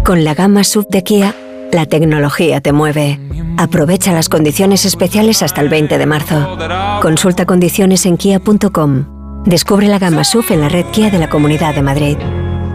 Con 0.04 0.26
la 0.26 0.34
gama 0.34 0.66
sub 0.66 0.86
de 0.90 1.02
Kia, 1.02 1.34
la 1.72 1.86
tecnología 1.86 2.60
te 2.60 2.74
mueve. 2.74 3.22
Aprovecha 3.58 4.12
las 4.12 4.28
condiciones 4.28 4.84
especiales 4.84 5.42
hasta 5.42 5.62
el 5.62 5.70
20 5.70 5.98
de 5.98 6.06
marzo. 6.06 6.58
Consulta 7.02 7.46
condiciones 7.46 8.06
en 8.06 8.18
kia.com. 8.18 9.44
Descubre 9.46 9.88
la 9.88 9.98
gama 9.98 10.26
SUV 10.26 10.52
en 10.52 10.62
la 10.62 10.68
red 10.70 10.86
Kia 10.92 11.10
de 11.10 11.20
la 11.20 11.30
Comunidad 11.30 11.74
de 11.74 11.82
Madrid. 11.82 12.18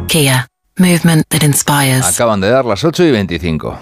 Kia. 0.08 0.46
Movement 0.78 1.26
that 1.28 1.42
inspires. 1.42 2.04
Acaban 2.04 2.40
de 2.40 2.48
dar 2.48 2.64
las 2.64 2.82
8 2.82 3.04
y 3.04 3.10
25. 3.10 3.78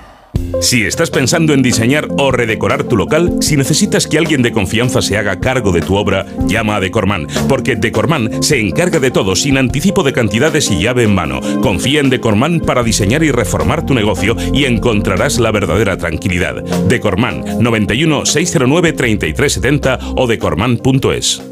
Si 0.61 0.87
estás 0.87 1.11
pensando 1.11 1.53
en 1.53 1.63
diseñar 1.63 2.09
o 2.17 2.31
redecorar 2.31 2.85
tu 2.85 2.97
local, 2.97 3.37
si 3.41 3.57
necesitas 3.57 4.07
que 4.07 4.19
alguien 4.19 4.43
de 4.43 4.53
confianza 4.53 5.03
se 5.03 5.19
haga 5.19 5.41
cargo 5.41 5.73
de 5.73 5.83
tu 5.83 5.97
obra, 5.97 6.27
llama 6.47 6.77
a 6.77 6.81
Decorman, 6.81 7.27
porque 7.49 7.77
Decorman 7.77 8.43
se 8.43 8.61
encarga 8.61 8.99
de 8.99 9.11
todo 9.11 9.37
sin 9.37 9.59
anticipo 9.59 10.03
de 10.03 10.13
cantidades 10.13 10.71
y 10.71 10.81
llave 10.81 11.05
en 11.05 11.15
mano. 11.15 11.41
Confía 11.61 12.01
en 12.01 12.09
Decorman 12.09 12.61
para 12.61 12.83
diseñar 12.83 13.23
y 13.23 13.31
reformar 13.31 13.85
tu 13.85 13.95
negocio 13.95 14.37
y 14.53 14.65
encontrarás 14.65 15.39
la 15.39 15.51
verdadera 15.51 15.97
tranquilidad. 15.97 16.63
Decorman 16.89 17.63
91 17.63 18.25
609 18.25 18.93
3370 18.93 19.99
o 20.17 20.27
decorman.es. 20.27 21.43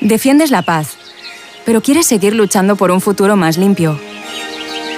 Defiendes 0.00 0.50
la 0.50 0.62
paz, 0.62 0.96
pero 1.64 1.82
quieres 1.82 2.06
seguir 2.06 2.34
luchando 2.34 2.76
por 2.76 2.90
un 2.90 3.00
futuro 3.00 3.36
más 3.36 3.58
limpio. 3.58 3.98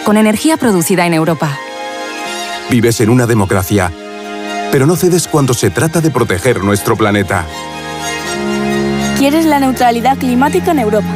Con 0.05 0.17
energía 0.17 0.57
producida 0.57 1.07
en 1.07 1.15
Europa 1.15 1.59
Vives 2.71 3.01
en 3.01 3.09
una 3.09 3.27
democracia, 3.27 3.91
pero 4.71 4.85
no 4.87 4.95
cedes 4.97 5.27
cuando 5.27 5.55
se 5.55 5.71
trata 5.71 6.03
de 6.03 6.11
proteger 6.11 6.63
nuestro 6.63 6.97
planeta. 6.97 7.47
Quieres 9.17 9.47
la 9.47 9.59
neutralidad 9.59 10.19
climática 10.19 10.73
en 10.73 10.81
Europa. 10.81 11.09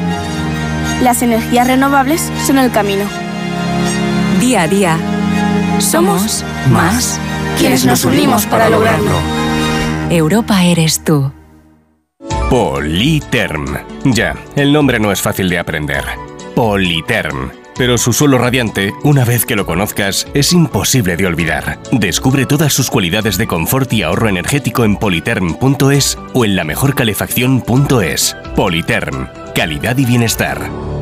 Las 1.02 1.22
energías 1.22 1.66
renovables 1.66 2.30
son 2.46 2.58
el 2.58 2.70
camino. 2.70 3.04
Día 4.40 4.62
a 4.62 4.68
día, 4.68 4.98
somos 5.78 6.42
más 6.70 7.20
quienes 7.58 7.84
nos 7.84 8.04
unimos 8.04 8.46
para 8.46 8.70
lograrlo. 8.70 9.18
Europa 10.08 10.64
eres 10.64 11.04
tú. 11.04 11.32
Politerm. 12.48 13.78
Ya, 14.04 14.34
el 14.56 14.72
nombre 14.72 14.98
no 14.98 15.12
es 15.12 15.20
fácil 15.20 15.48
de 15.50 15.58
aprender. 15.58 16.04
Politerm 16.54 17.61
pero 17.82 17.98
su 17.98 18.12
suelo 18.12 18.38
radiante, 18.38 18.94
una 19.02 19.24
vez 19.24 19.44
que 19.44 19.56
lo 19.56 19.66
conozcas, 19.66 20.28
es 20.34 20.52
imposible 20.52 21.16
de 21.16 21.26
olvidar. 21.26 21.80
Descubre 21.90 22.46
todas 22.46 22.72
sus 22.72 22.88
cualidades 22.88 23.38
de 23.38 23.48
confort 23.48 23.92
y 23.92 24.04
ahorro 24.04 24.28
energético 24.28 24.84
en 24.84 24.96
politerm.es 24.96 26.16
o 26.32 26.44
en 26.44 26.54
la 26.54 26.62
mejorcalefacción.es. 26.62 28.36
Politerm, 28.54 29.26
calidad 29.52 29.98
y 29.98 30.04
bienestar. 30.04 31.01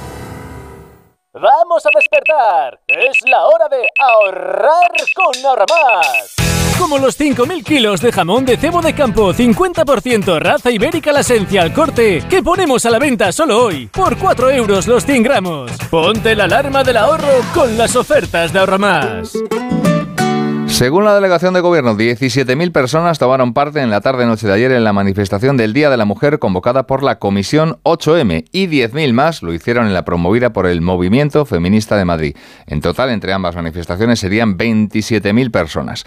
¡Vamos 1.41 1.83
a 1.87 1.89
despertar! 1.95 2.79
¡Es 2.87 3.17
la 3.27 3.43
hora 3.45 3.67
de 3.67 3.87
ahorrar 3.97 4.91
con 5.15 5.43
Ahorramás! 5.43 6.35
Como 6.77 6.99
los 6.99 7.19
5.000 7.19 7.63
kilos 7.63 7.99
de 8.01 8.11
jamón 8.11 8.45
de 8.45 8.57
cebo 8.57 8.79
de 8.79 8.93
campo, 8.93 9.33
50% 9.33 10.39
raza 10.39 10.69
ibérica 10.69 11.11
la 11.11 11.21
esencia 11.21 11.63
al 11.63 11.73
corte, 11.73 12.23
que 12.29 12.43
ponemos 12.43 12.85
a 12.85 12.91
la 12.91 12.99
venta 12.99 13.31
solo 13.31 13.65
hoy, 13.65 13.87
por 13.87 14.19
4 14.19 14.51
euros 14.51 14.85
los 14.85 15.03
100 15.03 15.23
gramos. 15.23 15.71
Ponte 15.89 16.35
la 16.35 16.43
alarma 16.43 16.83
del 16.83 16.97
ahorro 16.97 17.41
con 17.55 17.75
las 17.75 17.95
ofertas 17.95 18.53
de 18.53 18.59
Ahorramás. 18.59 19.33
Según 20.71 21.03
la 21.03 21.13
delegación 21.13 21.53
de 21.53 21.59
gobierno, 21.59 21.95
17.000 21.95 22.71
personas 22.71 23.19
tomaron 23.19 23.53
parte 23.53 23.81
en 23.81 23.91
la 23.91 24.01
tarde-noche 24.01 24.47
de 24.47 24.53
ayer 24.53 24.71
en 24.71 24.85
la 24.85 24.93
manifestación 24.93 25.57
del 25.57 25.73
Día 25.73 25.89
de 25.89 25.97
la 25.97 26.05
Mujer 26.05 26.39
convocada 26.39 26.87
por 26.87 27.03
la 27.03 27.19
Comisión 27.19 27.77
8M 27.83 28.45
y 28.51 28.67
10.000 28.67 29.13
más 29.13 29.43
lo 29.43 29.53
hicieron 29.53 29.85
en 29.85 29.93
la 29.93 30.05
promovida 30.05 30.53
por 30.53 30.65
el 30.65 30.81
Movimiento 30.81 31.45
Feminista 31.45 31.97
de 31.97 32.05
Madrid. 32.05 32.35
En 32.65 32.81
total, 32.81 33.09
entre 33.11 33.33
ambas 33.33 33.55
manifestaciones 33.55 34.19
serían 34.19 34.57
27.000 34.57 35.51
personas. 35.51 36.05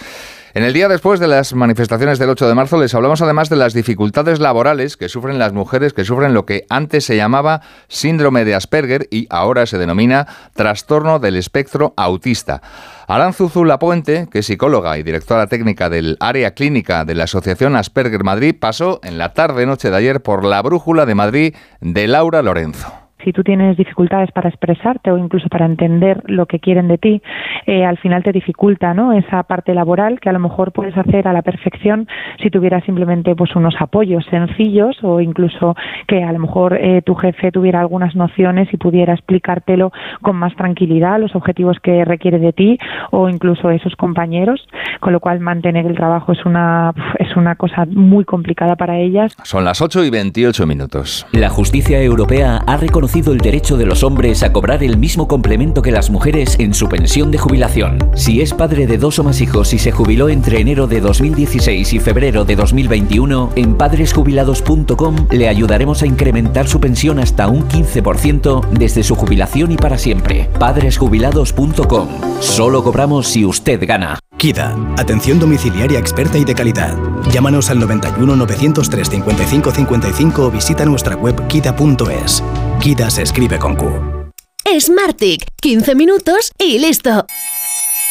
En 0.54 0.62
el 0.62 0.72
día 0.72 0.86
después 0.86 1.18
de 1.18 1.26
las 1.26 1.52
manifestaciones 1.52 2.20
del 2.20 2.30
8 2.30 2.46
de 2.46 2.54
marzo 2.54 2.78
les 2.78 2.94
hablamos 2.94 3.20
además 3.20 3.48
de 3.48 3.56
las 3.56 3.74
dificultades 3.74 4.38
laborales 4.38 4.96
que 4.96 5.08
sufren 5.08 5.36
las 5.36 5.52
mujeres 5.52 5.92
que 5.92 6.04
sufren 6.04 6.32
lo 6.32 6.46
que 6.46 6.64
antes 6.70 7.04
se 7.04 7.16
llamaba 7.16 7.60
síndrome 7.88 8.44
de 8.44 8.54
Asperger 8.54 9.08
y 9.10 9.26
ahora 9.30 9.66
se 9.66 9.78
denomina 9.78 10.28
trastorno 10.54 11.18
del 11.18 11.34
espectro 11.34 11.92
autista. 11.96 12.62
Aranzuzu 13.08 13.64
Lapuente, 13.64 14.28
que 14.30 14.38
es 14.38 14.46
psicóloga 14.46 14.96
y 14.96 15.02
directora 15.02 15.48
técnica 15.48 15.90
del 15.90 16.16
área 16.20 16.52
clínica 16.52 17.04
de 17.04 17.16
la 17.16 17.24
Asociación 17.24 17.74
Asperger 17.74 18.22
Madrid, 18.22 18.54
pasó 18.56 19.00
en 19.02 19.18
la 19.18 19.34
tarde-noche 19.34 19.90
de 19.90 19.96
ayer 19.96 20.22
por 20.22 20.44
la 20.44 20.62
brújula 20.62 21.04
de 21.04 21.16
Madrid 21.16 21.54
de 21.80 22.06
Laura 22.06 22.42
Lorenzo 22.42 23.03
si 23.24 23.32
tú 23.32 23.42
tienes 23.42 23.76
dificultades 23.76 24.30
para 24.32 24.48
expresarte 24.48 25.10
o 25.10 25.18
incluso 25.18 25.48
para 25.48 25.66
entender 25.66 26.22
lo 26.26 26.46
que 26.46 26.60
quieren 26.60 26.88
de 26.88 26.98
ti, 26.98 27.22
eh, 27.66 27.84
al 27.84 27.98
final 27.98 28.22
te 28.22 28.32
dificulta 28.32 28.94
¿no? 28.94 29.12
esa 29.12 29.42
parte 29.44 29.74
laboral 29.74 30.20
que 30.20 30.28
a 30.28 30.32
lo 30.32 30.38
mejor 30.38 30.72
puedes 30.72 30.96
hacer 30.96 31.26
a 31.26 31.32
la 31.32 31.42
perfección 31.42 32.06
si 32.42 32.50
tuvieras 32.50 32.84
simplemente 32.84 33.34
pues 33.34 33.56
unos 33.56 33.74
apoyos 33.80 34.24
sencillos 34.30 34.96
o 35.02 35.20
incluso 35.20 35.74
que 36.06 36.22
a 36.22 36.32
lo 36.32 36.38
mejor 36.38 36.74
eh, 36.74 37.02
tu 37.02 37.14
jefe 37.14 37.50
tuviera 37.50 37.80
algunas 37.80 38.14
nociones 38.14 38.68
y 38.72 38.76
pudiera 38.76 39.14
explicártelo 39.14 39.92
con 40.22 40.36
más 40.36 40.54
tranquilidad 40.56 41.18
los 41.18 41.34
objetivos 41.34 41.78
que 41.82 42.04
requiere 42.04 42.38
de 42.38 42.52
ti 42.52 42.78
o 43.10 43.28
incluso 43.28 43.70
esos 43.70 43.96
compañeros, 43.96 44.66
con 45.00 45.12
lo 45.12 45.20
cual 45.20 45.40
mantener 45.40 45.86
el 45.86 45.96
trabajo 45.96 46.32
es 46.32 46.44
una 46.44 46.92
es 47.18 47.36
una 47.36 47.56
cosa 47.56 47.86
muy 47.86 48.24
complicada 48.24 48.76
para 48.76 48.98
ellas. 48.98 49.34
Son 49.42 49.64
las 49.64 49.80
8 49.80 50.04
y 50.04 50.10
28 50.10 50.66
minutos. 50.66 51.26
La 51.32 51.48
justicia 51.48 52.00
europea 52.00 52.58
ha 52.66 52.76
reconocido 52.76 53.13
el 53.14 53.38
derecho 53.38 53.76
de 53.76 53.86
los 53.86 54.02
hombres 54.02 54.42
a 54.42 54.52
cobrar 54.52 54.82
el 54.82 54.98
mismo 54.98 55.28
complemento 55.28 55.82
que 55.82 55.92
las 55.92 56.10
mujeres 56.10 56.56
en 56.58 56.74
su 56.74 56.88
pensión 56.88 57.30
de 57.30 57.38
jubilación. 57.38 57.98
Si 58.14 58.40
es 58.40 58.52
padre 58.52 58.88
de 58.88 58.98
dos 58.98 59.20
o 59.20 59.24
más 59.24 59.40
hijos 59.40 59.72
y 59.72 59.78
se 59.78 59.92
jubiló 59.92 60.28
entre 60.28 60.60
enero 60.60 60.88
de 60.88 61.00
2016 61.00 61.92
y 61.92 62.00
febrero 62.00 62.44
de 62.44 62.56
2021, 62.56 63.52
en 63.54 63.76
padresjubilados.com 63.76 65.28
le 65.30 65.48
ayudaremos 65.48 66.02
a 66.02 66.06
incrementar 66.06 66.66
su 66.66 66.80
pensión 66.80 67.20
hasta 67.20 67.46
un 67.46 67.68
15% 67.68 68.68
desde 68.70 69.04
su 69.04 69.14
jubilación 69.14 69.70
y 69.70 69.76
para 69.76 69.96
siempre. 69.96 70.50
Padresjubilados.com. 70.58 72.08
Solo 72.40 72.82
cobramos 72.82 73.28
si 73.28 73.44
usted 73.44 73.86
gana. 73.86 74.18
KIDA, 74.36 74.76
atención 74.98 75.38
domiciliaria 75.38 76.00
experta 76.00 76.36
y 76.36 76.44
de 76.44 76.56
calidad. 76.56 76.96
Llámanos 77.30 77.70
al 77.70 77.78
91 77.78 78.34
903 78.34 79.08
55 79.08 79.70
55 79.70 80.46
o 80.46 80.50
visita 80.50 80.84
nuestra 80.84 81.14
web 81.14 81.46
kida.es. 81.46 82.42
KIDA 82.80 83.10
se 83.10 83.22
escribe 83.22 83.58
con 83.58 83.76
Q. 83.76 84.30
Smartick, 84.78 85.44
15 85.60 85.94
minutos 85.94 86.52
y 86.58 86.78
listo. 86.78 87.26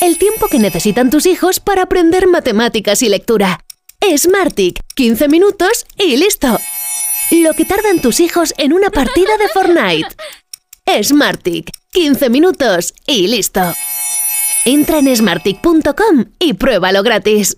El 0.02 0.18
tiempo 0.18 0.48
que 0.48 0.60
necesitan 0.60 1.10
tus 1.10 1.26
hijos 1.26 1.60
para 1.60 1.84
aprender 1.84 2.28
matemáticas 2.28 3.02
y 3.02 3.10
lectura. 3.10 3.60
Smartick, 4.18 4.80
15 4.96 5.28
minutos 5.30 5.86
y 5.98 6.18
listo. 6.18 6.60
Lo 7.32 7.54
que 7.54 7.66
tardan 7.66 8.02
tus 8.02 8.20
hijos 8.20 8.54
en 8.58 8.74
una 8.74 8.90
partida 8.90 9.38
de 9.38 9.48
Fortnite. 9.48 11.04
Smartick, 11.04 11.70
15 11.92 12.30
minutos 12.30 12.94
y 13.08 13.28
listo. 13.28 13.62
Entra 14.66 15.00
en 15.00 15.16
smartick.com 15.16 16.26
y 16.40 16.54
pruébalo 16.54 17.04
gratis. 17.04 17.58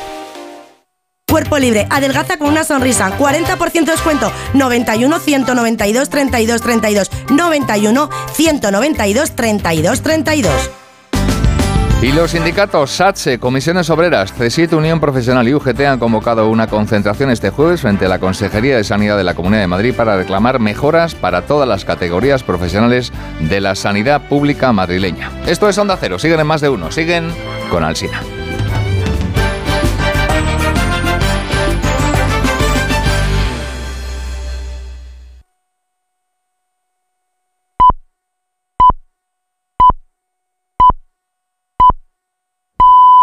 Cuerpo 1.31 1.57
libre, 1.57 1.87
adelgaza 1.89 2.35
con 2.35 2.49
una 2.49 2.65
sonrisa, 2.65 3.17
40% 3.17 3.85
de 3.85 3.91
descuento, 3.93 4.33
91 4.53 5.17
192 5.17 6.09
32 6.09 6.61
32, 6.61 7.11
91 7.29 8.09
192 8.33 9.31
32 9.31 10.01
32. 10.01 10.71
Y 12.01 12.11
los 12.11 12.31
sindicatos 12.31 12.91
SATSE, 12.91 13.39
Comisiones 13.39 13.89
Obreras, 13.89 14.33
C7 14.37 14.73
Unión 14.73 14.99
Profesional 14.99 15.47
y 15.47 15.53
UGT 15.53 15.79
han 15.81 15.99
convocado 15.99 16.49
una 16.49 16.67
concentración 16.67 17.29
este 17.29 17.49
jueves 17.49 17.79
frente 17.79 18.07
a 18.07 18.09
la 18.09 18.19
Consejería 18.19 18.75
de 18.75 18.83
Sanidad 18.83 19.15
de 19.15 19.23
la 19.23 19.33
Comunidad 19.33 19.61
de 19.61 19.67
Madrid 19.67 19.93
para 19.95 20.17
reclamar 20.17 20.59
mejoras 20.59 21.15
para 21.15 21.43
todas 21.43 21.69
las 21.69 21.85
categorías 21.85 22.43
profesionales 22.43 23.13
de 23.39 23.61
la 23.61 23.75
sanidad 23.75 24.27
pública 24.27 24.73
madrileña. 24.73 25.31
Esto 25.47 25.69
es 25.69 25.77
Onda 25.77 25.95
Cero, 25.97 26.19
siguen 26.19 26.41
en 26.41 26.47
más 26.47 26.59
de 26.59 26.67
uno, 26.67 26.91
siguen 26.91 27.29
con 27.69 27.85
Alsina. 27.85 28.21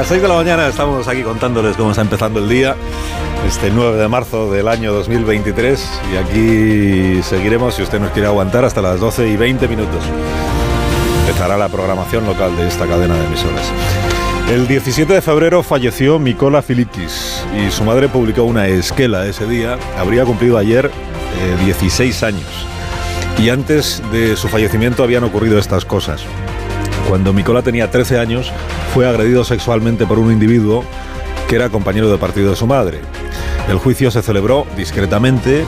Las 0.00 0.08
6 0.08 0.22
de 0.22 0.28
la 0.28 0.34
mañana 0.36 0.66
estamos 0.66 1.06
aquí 1.08 1.22
contándoles 1.22 1.76
cómo 1.76 1.90
está 1.90 2.00
empezando 2.00 2.40
el 2.40 2.48
día, 2.48 2.74
este 3.46 3.70
9 3.70 3.98
de 3.98 4.08
marzo 4.08 4.50
del 4.50 4.66
año 4.68 4.94
2023, 4.94 6.00
y 6.10 6.16
aquí 6.16 7.22
seguiremos, 7.22 7.74
si 7.74 7.82
usted 7.82 8.00
nos 8.00 8.10
quiere 8.12 8.26
aguantar, 8.26 8.64
hasta 8.64 8.80
las 8.80 8.98
12 8.98 9.28
y 9.28 9.36
20 9.36 9.68
minutos. 9.68 10.02
Empezará 11.26 11.58
la 11.58 11.68
programación 11.68 12.24
local 12.24 12.56
de 12.56 12.66
esta 12.66 12.86
cadena 12.86 13.14
de 13.14 13.26
emisoras. 13.26 13.70
El 14.48 14.66
17 14.66 15.12
de 15.12 15.20
febrero 15.20 15.62
falleció 15.62 16.18
Mikola 16.18 16.62
Filikis 16.62 17.44
y 17.54 17.70
su 17.70 17.84
madre 17.84 18.08
publicó 18.08 18.44
una 18.44 18.68
esquela 18.68 19.26
ese 19.26 19.46
día. 19.46 19.76
Habría 19.98 20.24
cumplido 20.24 20.56
ayer 20.56 20.86
eh, 20.86 21.64
16 21.66 22.22
años. 22.22 22.48
Y 23.38 23.50
antes 23.50 24.02
de 24.10 24.34
su 24.36 24.48
fallecimiento 24.48 25.02
habían 25.02 25.24
ocurrido 25.24 25.58
estas 25.58 25.84
cosas. 25.84 26.24
Cuando 27.10 27.32
Mikola 27.32 27.62
tenía 27.62 27.90
13 27.90 28.20
años, 28.20 28.52
fue 28.94 29.04
agredido 29.04 29.42
sexualmente 29.42 30.06
por 30.06 30.20
un 30.20 30.30
individuo 30.30 30.84
que 31.48 31.56
era 31.56 31.68
compañero 31.68 32.08
de 32.08 32.18
partido 32.18 32.50
de 32.50 32.56
su 32.56 32.68
madre. 32.68 33.00
El 33.68 33.78
juicio 33.78 34.12
se 34.12 34.22
celebró 34.22 34.64
discretamente 34.76 35.64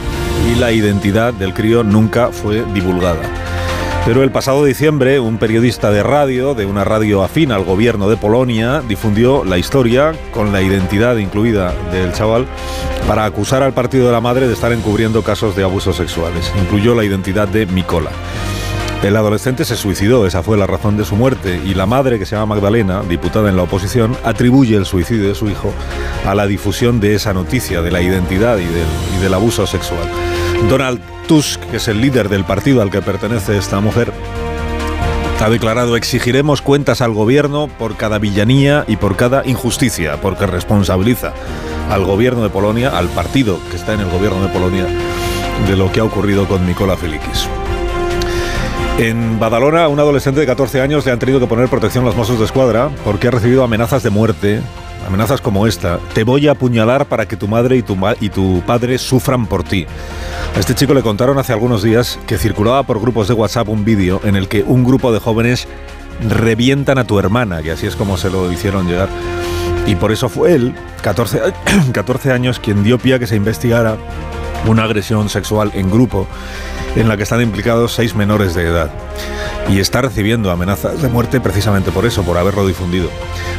y 0.49 0.55
la 0.61 0.71
identidad 0.71 1.35
del 1.35 1.53
crío 1.53 1.83
nunca 1.83 2.29
fue 2.29 2.65
divulgada. 2.73 3.23
Pero 4.07 4.23
el 4.23 4.31
pasado 4.31 4.65
diciembre, 4.65 5.19
un 5.19 5.39
periodista 5.39 5.91
de 5.91 6.05
radio, 6.05 6.55
de 6.55 6.65
una 6.65 6.85
radio 6.85 7.25
afín 7.25 7.51
al 7.51 7.65
gobierno 7.65 8.09
de 8.09 8.17
Polonia, 8.17 8.81
difundió 8.89 9.43
la 9.43 9.59
historia 9.59 10.13
con 10.31 10.53
la 10.53 10.63
identidad 10.63 11.17
incluida 11.17 11.75
del 11.91 12.13
chaval 12.13 12.47
para 13.09 13.25
acusar 13.25 13.65
al 13.65 13.73
partido 13.73 14.07
de 14.07 14.13
la 14.13 14.21
madre 14.21 14.47
de 14.47 14.55
estar 14.55 14.71
encubriendo 14.71 15.23
casos 15.23 15.57
de 15.57 15.65
abusos 15.65 15.97
sexuales. 15.97 16.53
Incluyó 16.63 16.95
la 16.95 17.03
identidad 17.03 17.49
de 17.49 17.67
Mikola. 17.67 18.13
El 19.03 19.17
adolescente 19.17 19.65
se 19.65 19.75
suicidó, 19.75 20.27
esa 20.29 20.45
fue 20.45 20.57
la 20.57 20.69
razón 20.69 20.97
de 20.97 21.05
su 21.05 21.17
muerte, 21.17 21.61
y 21.65 21.75
la 21.75 21.87
madre, 21.87 22.21
que 22.21 22.27
se 22.27 22.37
llama 22.37 22.55
Magdalena, 22.55 23.03
diputada 23.03 23.49
en 23.49 23.57
la 23.57 23.65
oposición, 23.65 24.17
atribuye 24.23 24.77
el 24.77 24.87
suicidio 24.87 25.27
de 25.27 25.35
su 25.35 25.51
hijo 25.51 25.75
a 26.25 26.37
la 26.37 26.47
difusión 26.47 27.01
de 27.01 27.17
esa 27.17 27.35
noticia, 27.35 27.83
de 27.83 27.91
la 27.91 28.01
identidad 28.01 28.59
y 28.59 29.21
del, 29.21 29.35
abuso 29.35 29.67
sexual. 29.67 30.09
Donald 30.69 31.01
Tusk, 31.27 31.61
que 31.63 31.79
es 31.79 31.89
el 31.89 32.01
líder 32.01 32.29
del 32.29 32.45
partido 32.45 32.81
al 32.81 32.93
que 32.93 33.03
pertenece 33.03 33.59
esta 33.59 33.81
mujer, 33.81 34.13
ha 35.41 35.51
declarado 35.51 35.97
exigiremos 35.97 36.63
cuentas 36.63 37.01
al 37.01 37.13
gobierno 37.13 37.67
por 37.67 37.97
cada 37.97 38.21
villanía 38.21 38.85
y 38.87 38.97
por 38.97 39.17
cada 39.17 39.45
injusticia, 39.45 40.21
porque 40.21 40.47
responsabiliza 40.47 41.33
al 41.91 42.05
gobierno 42.05 42.45
de 42.45 42.51
Polonia, 42.51 42.97
al 42.97 43.09
partido 43.09 43.59
que 43.69 43.77
está 43.77 43.95
en 43.95 44.01
el 44.01 44.11
gobierno 44.11 44.43
de 44.43 44.53
Polonia, 44.53 44.87
de 45.67 45.77
lo 45.77 45.91
que 45.91 45.99
ha 45.99 46.05
ocurrido 46.05 46.47
con 46.47 46.65
Mikola 46.65 46.97
Filikis. 46.97 47.49
En 48.99 49.41
Badalona, 49.41 49.85
a 49.85 49.89
un 49.89 49.99
adolescente 49.99 50.41
de 50.41 50.47
14 50.47 50.81
años 50.81 51.05
le 51.07 51.13
han 51.13 51.19
tenido 51.19 51.41
que 51.41 51.47
poner 51.47 51.69
protección 51.69 52.05
los 52.05 52.15
mozos 52.15 52.39
de 52.39 52.45
escuadra 52.45 52.91
porque 53.05 53.29
ha 53.29 53.31
recibido 53.31 53.65
amenazas 53.65 54.03
de 54.03 54.11
muerte. 54.11 54.61
Amenazas 55.07 55.41
como 55.41 55.67
esta. 55.67 55.99
Te 56.15 56.23
voy 56.23 56.47
a 56.47 56.53
apuñalar 56.53 57.07
para 57.07 57.27
que 57.27 57.37
tu 57.37 57.49
madre 57.49 57.77
y 57.77 57.83
tu, 57.83 57.97
y 58.21 58.29
tu 58.29 58.63
padre 58.67 58.99
sufran 58.99 59.47
por 59.47 59.65
ti. 59.65 59.87
A 60.55 60.61
este 60.61 60.75
chico 60.75 60.95
le 60.95 61.03
contaron 61.03 61.39
hace 61.39 61.53
algunos 61.53 61.83
días 61.83 62.21
que 62.27 62.39
circulaba 62.39 62.85
por 62.85 63.01
grupos 63.01 63.27
de 63.27 63.35
WhatsApp 63.35 63.69
un 63.69 63.85
vídeo 63.85 64.21
en 64.25 64.37
el 64.37 64.47
que 64.47 64.63
un 64.63 64.85
grupo 64.85 65.13
de 65.13 65.19
jóvenes 65.19 65.67
revientan 66.29 66.99
a 66.99 67.05
tu 67.05 67.19
hermana, 67.19 67.63
que 67.63 67.73
así 67.73 67.87
es 67.87 67.97
como 67.97 68.17
se 68.17 68.31
lo 68.31 68.53
hicieron 68.53 68.87
llegar. 68.87 69.09
Y 69.87 69.97
por 69.97 70.13
eso 70.13 70.29
fue 70.29 70.53
él, 70.53 70.75
14, 71.03 71.41
14 71.93 72.31
años, 72.33 72.61
quien 72.61 72.85
dio 72.85 72.99
pie 72.99 73.15
a 73.15 73.19
que 73.19 73.27
se 73.27 73.35
investigara 73.35 73.97
una 74.67 74.85
agresión 74.85 75.29
sexual 75.29 75.71
en 75.75 75.91
grupo 75.91 76.27
en 76.97 77.09
la 77.09 77.17
que 77.17 77.23
están 77.23 77.41
implicados 77.41 77.93
seis 77.93 78.15
menores 78.15 78.55
de 78.55 78.67
edad. 78.67 78.91
Y 79.71 79.79
está 79.79 80.03
recibiendo 80.03 80.51
amenazas 80.51 81.01
de 81.01 81.09
muerte 81.09 81.41
precisamente 81.41 81.91
por 81.91 82.05
eso, 82.05 82.23
por 82.23 82.37
haberlo 82.37 82.67
difundido. 82.67 83.09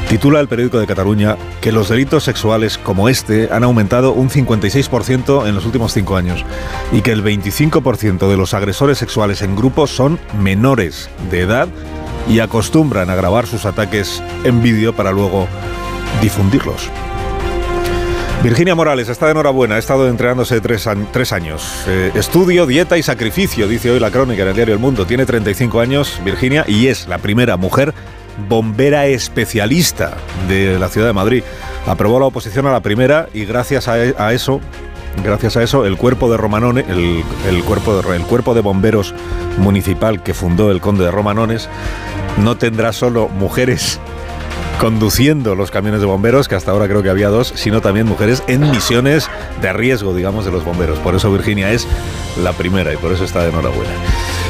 Titula 0.10 0.40
el 0.40 0.48
periódico 0.48 0.80
de 0.80 0.88
Cataluña 0.88 1.38
que 1.62 1.72
los 1.72 1.90
delitos 1.90 2.24
sexuales 2.24 2.78
como 2.78 3.10
este 3.10 3.50
han 3.52 3.64
aumentado 3.64 4.12
un 4.12 4.30
56% 4.30 5.48
en 5.48 5.56
los 5.56 5.66
últimos 5.66 5.94
cinco 5.94 6.18
años 6.18 6.44
y 6.92 7.02
que 7.02 7.12
el 7.12 7.24
25% 7.24 8.30
de 8.30 8.38
los 8.38 8.54
agresores 8.54 8.98
sexuales 8.98 9.42
en 9.42 9.56
grupo 9.56 9.88
son 9.88 10.20
menores 10.40 11.10
de 11.32 11.42
edad 11.42 11.68
y 12.28 12.40
acostumbran 12.40 13.10
a 13.10 13.16
grabar 13.16 13.48
sus 13.48 13.66
ataques 13.66 14.22
en 14.44 14.62
vídeo 14.62 14.94
para 14.94 15.12
luego 15.12 15.48
difundirlos. 16.22 16.90
Virginia 18.44 18.76
Morales 18.76 19.08
está 19.08 19.28
de 19.28 19.32
enhorabuena, 19.32 19.76
ha 19.76 19.78
estado 19.78 20.10
entrenándose 20.10 20.60
tres, 20.60 20.86
años. 21.32 21.86
Eh, 21.88 22.12
estudio, 22.14 22.66
dieta 22.66 22.98
y 22.98 23.04
sacrificio, 23.04 23.70
dice 23.70 23.90
hoy 23.90 24.02
la 24.02 24.12
crónica 24.12 24.42
en 24.44 24.50
el 24.50 24.54
diario 24.54 24.74
El 24.74 24.82
Mundo. 24.82 25.06
Tiene 25.06 25.26
35 25.26 25.80
años, 25.80 26.20
Virginia, 26.26 26.66
y 26.68 26.88
es 26.88 27.08
la 27.08 27.20
primera 27.20 27.56
mujer 27.56 27.94
bombera 28.50 29.06
especialista 29.06 30.18
de 30.50 30.78
la 30.78 30.90
ciudad 30.90 31.08
de 31.08 31.14
Madrid. 31.14 31.44
Aprobó 31.88 32.20
la 32.20 32.26
oposición 32.26 32.68
a 32.68 32.74
la 32.74 32.82
primera 32.82 33.30
y 33.34 33.46
gracias 33.46 33.88
a, 33.88 33.94
a 33.94 34.34
eso 34.34 34.60
Gracias 35.22 35.56
a 35.56 35.64
eso, 35.64 35.86
el 35.86 35.96
cuerpo 35.96 36.30
de 36.30 36.38
Romanones, 36.38 36.86
el, 36.90 37.64
cuerpo 37.64 37.96
de, 37.96 38.16
el 38.16 38.24
cuerpo 38.24 38.54
de 38.56 38.62
bomberos 38.62 39.14
municipal 39.58 40.24
que 40.24 40.34
fundó 40.34 40.72
el 40.72 40.82
conde 40.82 41.06
de 41.06 41.12
Romanones, 41.12 41.70
no 42.40 42.58
tendrá 42.58 42.92
solo 42.94 43.30
mujeres 43.30 44.00
conduciendo 44.80 45.56
los 45.56 45.72
camiones 45.72 46.02
de 46.02 46.06
bomberos, 46.06 46.48
que 46.48 46.56
hasta 46.56 46.72
ahora 46.72 46.88
creo 46.88 47.04
que 47.04 47.10
había 47.10 47.30
dos, 47.30 47.54
sino 47.56 47.82
también 47.82 48.08
mujeres 48.08 48.44
en 48.48 48.70
misiones 48.72 49.30
de 49.62 49.74
riesgo, 49.74 50.14
digamos, 50.14 50.46
de 50.46 50.52
los 50.52 50.66
bomberos. 50.66 51.00
Por 51.00 51.16
eso 51.16 51.32
Virginia 51.32 51.72
es 51.72 51.88
la 52.42 52.54
primera 52.54 52.94
y 52.94 52.98
por 52.98 53.12
eso 53.12 53.24
está 53.24 53.44
de 53.44 53.50
enhorabuena. 53.50 53.92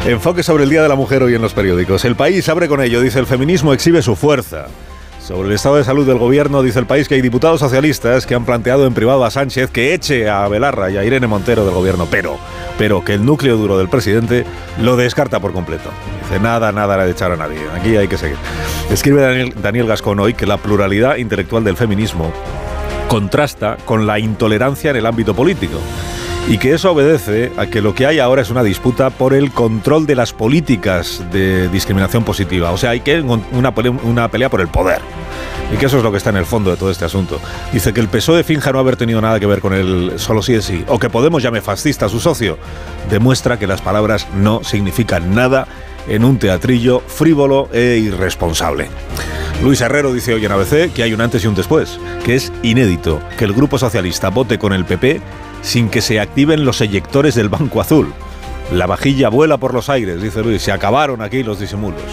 Enfoque 0.05 0.43
sobre 0.43 0.63
el 0.63 0.69
Día 0.69 0.81
de 0.81 0.89
la 0.89 0.95
Mujer 0.95 1.23
hoy 1.23 1.35
en 1.35 1.41
los 1.41 1.53
periódicos. 1.53 2.05
El 2.05 2.15
país 2.15 2.47
abre 2.49 2.67
con 2.67 2.81
ello, 2.81 3.01
dice 3.01 3.19
el 3.19 3.25
feminismo 3.25 3.73
exhibe 3.73 4.01
su 4.01 4.15
fuerza. 4.15 4.67
Sobre 5.25 5.47
el 5.47 5.55
estado 5.55 5.77
de 5.77 5.85
salud 5.85 6.05
del 6.05 6.17
gobierno, 6.17 6.61
dice 6.61 6.79
el 6.79 6.85
país 6.85 7.07
que 7.07 7.15
hay 7.15 7.21
diputados 7.21 7.61
socialistas 7.61 8.25
que 8.25 8.35
han 8.35 8.43
planteado 8.43 8.85
en 8.85 8.93
privado 8.93 9.23
a 9.23 9.31
Sánchez 9.31 9.71
que 9.71 9.93
eche 9.93 10.29
a 10.29 10.45
Belarra 10.49 10.91
y 10.91 10.97
a 10.97 11.05
Irene 11.05 11.27
Montero 11.27 11.63
del 11.63 11.73
gobierno, 11.73 12.09
pero, 12.11 12.37
pero 12.77 13.05
que 13.05 13.13
el 13.13 13.25
núcleo 13.25 13.55
duro 13.55 13.77
del 13.77 13.87
presidente 13.87 14.45
lo 14.81 14.97
descarta 14.97 15.39
por 15.39 15.53
completo. 15.53 15.91
Dice 16.23 16.41
nada, 16.41 16.73
nada 16.73 17.05
de 17.05 17.11
echar 17.11 17.31
a 17.31 17.37
nadie. 17.37 17.59
Aquí 17.73 17.95
hay 17.95 18.09
que 18.09 18.17
seguir. 18.17 18.35
Escribe 18.91 19.21
Daniel, 19.21 19.53
Daniel 19.61 19.87
Gascón 19.87 20.19
hoy 20.19 20.33
que 20.33 20.45
la 20.45 20.57
pluralidad 20.57 21.15
intelectual 21.15 21.63
del 21.63 21.77
feminismo 21.77 22.33
contrasta 23.07 23.77
con 23.85 24.05
la 24.05 24.19
intolerancia 24.19 24.91
en 24.91 24.97
el 24.97 25.05
ámbito 25.05 25.33
político 25.33 25.79
y 26.49 26.57
que 26.57 26.73
eso 26.73 26.91
obedece 26.91 27.51
a 27.57 27.67
que 27.67 27.81
lo 27.81 27.95
que 27.95 28.05
hay 28.05 28.19
ahora 28.19 28.41
es 28.41 28.49
una 28.49 28.63
disputa 28.63 29.09
por 29.09 29.33
el 29.33 29.51
control 29.51 30.05
de 30.05 30.15
las 30.15 30.33
políticas 30.33 31.23
de 31.31 31.69
discriminación 31.69 32.23
positiva. 32.23 32.71
O 32.71 32.77
sea, 32.77 32.91
hay 32.91 32.99
que 32.99 33.21
una 33.21 33.73
pelea, 33.73 33.91
una 34.03 34.29
pelea 34.29 34.49
por 34.49 34.61
el 34.61 34.67
poder. 34.67 34.99
Y 35.73 35.77
que 35.77 35.85
eso 35.85 35.97
es 35.97 36.03
lo 36.03 36.11
que 36.11 36.17
está 36.17 36.29
en 36.29 36.35
el 36.35 36.45
fondo 36.45 36.69
de 36.69 36.77
todo 36.77 36.91
este 36.91 37.05
asunto. 37.05 37.39
Dice 37.71 37.93
que 37.93 38.01
el 38.01 38.09
PSOE 38.09 38.43
finja 38.43 38.71
no 38.71 38.79
haber 38.79 38.97
tenido 38.97 39.21
nada 39.21 39.39
que 39.39 39.45
ver 39.45 39.61
con 39.61 39.73
el 39.73 40.13
solo 40.17 40.41
sí 40.41 40.53
es 40.53 40.65
sí, 40.65 40.83
o 40.87 40.99
que 40.99 41.09
Podemos 41.09 41.41
llame 41.41 41.61
fascista 41.61 42.07
a 42.07 42.09
su 42.09 42.19
socio, 42.19 42.57
demuestra 43.09 43.57
que 43.57 43.65
las 43.65 43.81
palabras 43.81 44.27
no 44.35 44.63
significan 44.63 45.33
nada 45.33 45.67
en 46.07 46.25
un 46.25 46.37
teatrillo 46.37 47.01
frívolo 47.07 47.69
e 47.71 47.99
irresponsable. 48.03 48.89
Luis 49.63 49.79
Herrero 49.79 50.11
dice 50.11 50.33
hoy 50.33 50.43
en 50.43 50.51
ABC 50.51 50.91
que 50.91 51.03
hay 51.03 51.13
un 51.13 51.21
antes 51.21 51.43
y 51.43 51.47
un 51.47 51.55
después, 51.55 51.99
que 52.25 52.35
es 52.35 52.51
inédito 52.63 53.21
que 53.37 53.45
el 53.45 53.53
Grupo 53.53 53.77
Socialista 53.77 54.29
vote 54.29 54.59
con 54.59 54.73
el 54.73 54.83
PP 54.83 55.21
sin 55.63 55.89
que 55.89 56.01
se 56.01 56.19
activen 56.19 56.65
los 56.65 56.81
eyectores 56.81 57.33
del 57.33 57.49
Banco 57.49 57.81
Azul. 57.81 58.13
La 58.71 58.85
vajilla 58.85 59.29
vuela 59.29 59.57
por 59.57 59.73
los 59.73 59.89
aires, 59.89 60.21
dice 60.21 60.43
Luis, 60.43 60.61
se 60.61 60.71
acabaron 60.71 61.21
aquí 61.21 61.41
los 61.41 61.59
disimulos. 61.59 62.03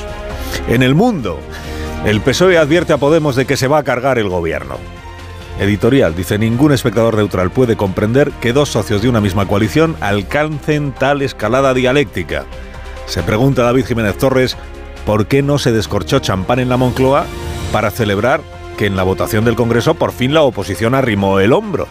En 0.69 0.83
el 0.83 0.95
mundo, 0.95 1.39
el 2.07 2.21
PSOE 2.23 2.57
advierte 2.57 2.95
a 2.95 2.99
Podemos 2.99 3.37
de 3.37 3.45
que 3.45 3.59
se 3.59 3.69
va 3.69 3.79
a 3.79 3.83
cargar 3.83 4.19
el 4.19 4.29
gobierno. 4.29 4.77
Editorial 5.59 6.17
dice, 6.17 6.39
ningún 6.39 6.73
espectador 6.73 7.17
neutral 7.17 7.51
puede 7.51 7.77
comprender 7.77 8.31
que 8.41 8.55
dos 8.55 8.71
socios 8.71 9.03
de 9.03 9.11
una 9.11 9.21
misma 9.21 9.47
coalición 9.47 9.95
alcancen 10.01 10.93
tal 10.93 11.21
escalada 11.21 11.75
dialéctica. 11.75 12.47
Se 13.07 13.23
pregunta 13.23 13.65
David 13.65 13.85
Jiménez 13.85 14.17
Torres, 14.17 14.57
¿por 15.05 15.27
qué 15.27 15.43
no 15.43 15.59
se 15.59 15.73
descorchó 15.73 16.21
champán 16.21 16.61
en 16.61 16.71
la 16.71 16.79
Moncloa 16.79 17.27
para 17.73 17.91
celebrar 17.91 18.41
que 18.79 18.87
en 18.87 18.97
la 18.97 19.03
votación 19.03 19.45
del 19.45 19.57
Congreso 19.57 19.95
por 19.95 20.13
fin 20.13 20.33
la 20.33 20.43
oposición 20.43 20.95
arrimó 20.95 21.41
el 21.41 21.53
hombro? 21.53 21.89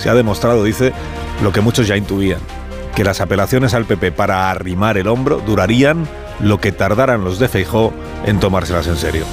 Se 0.00 0.08
ha 0.08 0.14
demostrado, 0.14 0.64
dice, 0.64 0.92
lo 1.42 1.52
que 1.52 1.60
muchos 1.60 1.86
ya 1.86 1.94
intuían, 1.94 2.40
que 2.96 3.04
las 3.04 3.20
apelaciones 3.20 3.74
al 3.74 3.84
PP 3.84 4.12
para 4.12 4.50
arrimar 4.50 4.96
el 4.96 5.08
hombro 5.08 5.42
durarían 5.46 6.08
lo 6.40 6.58
que 6.58 6.72
tardaran 6.72 7.22
los 7.22 7.38
de 7.38 7.48
Feijó 7.48 7.92
en 8.24 8.40
tomárselas 8.40 8.86
en 8.86 8.96
serio. 8.96 9.26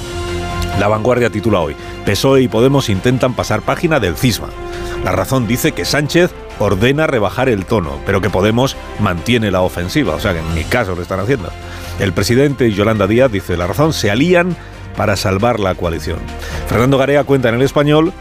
La 0.78 0.88
vanguardia 0.88 1.30
titula 1.30 1.60
hoy, 1.60 1.74
PSOE 2.04 2.42
y 2.42 2.48
Podemos 2.48 2.90
intentan 2.90 3.32
pasar 3.32 3.62
página 3.62 3.98
del 3.98 4.14
cisma. 4.14 4.48
La 5.04 5.12
razón 5.12 5.46
dice 5.46 5.72
que 5.72 5.86
Sánchez 5.86 6.32
ordena 6.58 7.06
rebajar 7.06 7.48
el 7.48 7.64
tono, 7.64 7.98
pero 8.04 8.20
que 8.20 8.28
Podemos 8.28 8.76
mantiene 9.00 9.50
la 9.50 9.62
ofensiva, 9.62 10.14
o 10.14 10.20
sea 10.20 10.34
que 10.34 10.40
en 10.40 10.54
mi 10.54 10.64
caso 10.64 10.94
lo 10.94 11.00
están 11.00 11.20
haciendo. 11.20 11.50
El 11.98 12.12
presidente 12.12 12.68
y 12.68 12.74
Yolanda 12.74 13.06
Díaz, 13.06 13.32
dice 13.32 13.56
la 13.56 13.66
razón, 13.66 13.94
se 13.94 14.10
alían 14.10 14.54
para 14.98 15.16
salvar 15.16 15.60
la 15.60 15.74
coalición. 15.74 16.18
Fernando 16.66 16.98
Garea 16.98 17.24
cuenta 17.24 17.48
en 17.48 17.54
el 17.54 17.62
español 17.62 18.12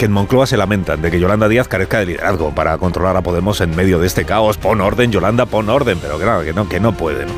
que 0.00 0.06
en 0.06 0.12
Moncloa 0.12 0.46
se 0.46 0.56
lamentan 0.56 1.02
de 1.02 1.10
que 1.10 1.20
Yolanda 1.20 1.46
Díaz 1.46 1.68
carezca 1.68 1.98
de 1.98 2.06
liderazgo 2.06 2.54
para 2.54 2.78
controlar 2.78 3.18
a 3.18 3.20
Podemos 3.20 3.60
en 3.60 3.76
medio 3.76 3.98
de 3.98 4.06
este 4.06 4.24
caos. 4.24 4.56
Pon 4.56 4.80
orden, 4.80 5.12
Yolanda, 5.12 5.44
pon 5.44 5.68
orden, 5.68 5.98
pero 6.00 6.18
claro, 6.18 6.42
que 6.42 6.54
no, 6.54 6.66
que 6.70 6.80
no 6.80 6.92
pueden. 6.92 7.28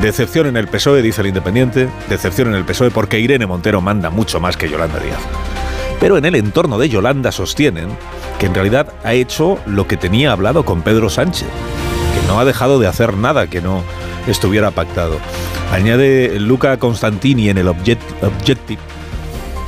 Decepción 0.00 0.46
en 0.46 0.56
el 0.56 0.68
PSOE, 0.68 1.02
dice 1.02 1.22
el 1.22 1.26
Independiente, 1.26 1.88
decepción 2.08 2.46
en 2.46 2.54
el 2.54 2.64
PSOE 2.64 2.92
porque 2.92 3.18
Irene 3.18 3.44
Montero 3.44 3.80
manda 3.80 4.08
mucho 4.08 4.38
más 4.38 4.56
que 4.56 4.68
Yolanda 4.68 5.00
Díaz. 5.00 5.18
Pero 5.98 6.16
en 6.16 6.24
el 6.26 6.36
entorno 6.36 6.78
de 6.78 6.88
Yolanda 6.88 7.32
sostienen 7.32 7.88
que 8.38 8.46
en 8.46 8.54
realidad 8.54 8.92
ha 9.02 9.12
hecho 9.12 9.58
lo 9.66 9.88
que 9.88 9.96
tenía 9.96 10.30
hablado 10.30 10.64
con 10.64 10.82
Pedro 10.82 11.10
Sánchez, 11.10 11.48
que 11.48 12.28
no 12.28 12.38
ha 12.38 12.44
dejado 12.44 12.78
de 12.78 12.86
hacer 12.86 13.16
nada 13.16 13.48
que 13.48 13.60
no 13.60 13.82
estuviera 14.28 14.70
pactado. 14.70 15.18
Añade 15.72 16.38
Luca 16.38 16.76
Constantini 16.76 17.48
en 17.48 17.58
el 17.58 17.66
Objective 17.66 18.80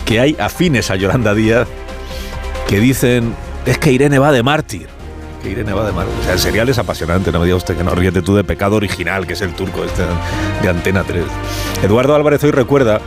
que 0.04 0.20
hay 0.20 0.36
afines 0.38 0.92
a 0.92 0.94
Yolanda 0.94 1.34
Díaz 1.34 1.66
que 2.68 2.78
dicen 2.78 3.34
es 3.66 3.78
que 3.78 3.90
Irene 3.90 4.18
va 4.20 4.30
de 4.30 4.42
mártir. 4.44 4.86
Que 5.42 5.50
Irene 5.50 5.72
va 5.72 5.84
de 5.84 5.92
mártir. 5.92 6.14
O 6.20 6.24
sea, 6.24 6.34
el 6.34 6.38
serial 6.38 6.68
es 6.68 6.78
apasionante, 6.78 7.32
no 7.32 7.40
me 7.40 7.46
diga 7.46 7.56
usted 7.56 7.76
que 7.76 7.82
no 7.82 7.94
ríete 7.94 8.22
tú 8.22 8.36
de 8.36 8.44
pecado 8.44 8.76
original, 8.76 9.26
que 9.26 9.32
es 9.32 9.40
el 9.40 9.54
turco 9.54 9.84
este 9.84 10.02
de 10.62 10.68
Antena 10.68 11.02
3. 11.02 11.24
Eduardo 11.82 12.14
Álvarez 12.14 12.44
hoy 12.44 12.50
recuerda 12.50 13.00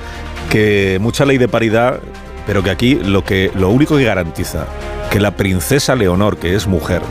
que 0.49 0.97
mucha 0.99 1.25
ley 1.25 1.37
de 1.37 1.47
paridad, 1.47 1.99
pero 2.45 2.63
que 2.63 2.71
aquí 2.71 2.95
lo, 2.95 3.23
que, 3.23 3.51
lo 3.55 3.69
único 3.69 3.95
que 3.95 4.03
garantiza 4.03 4.65
que 5.11 5.19
la 5.19 5.31
princesa 5.31 5.95
Leonor, 5.95 6.37
que 6.37 6.55
es 6.55 6.67
mujer, 6.67 7.01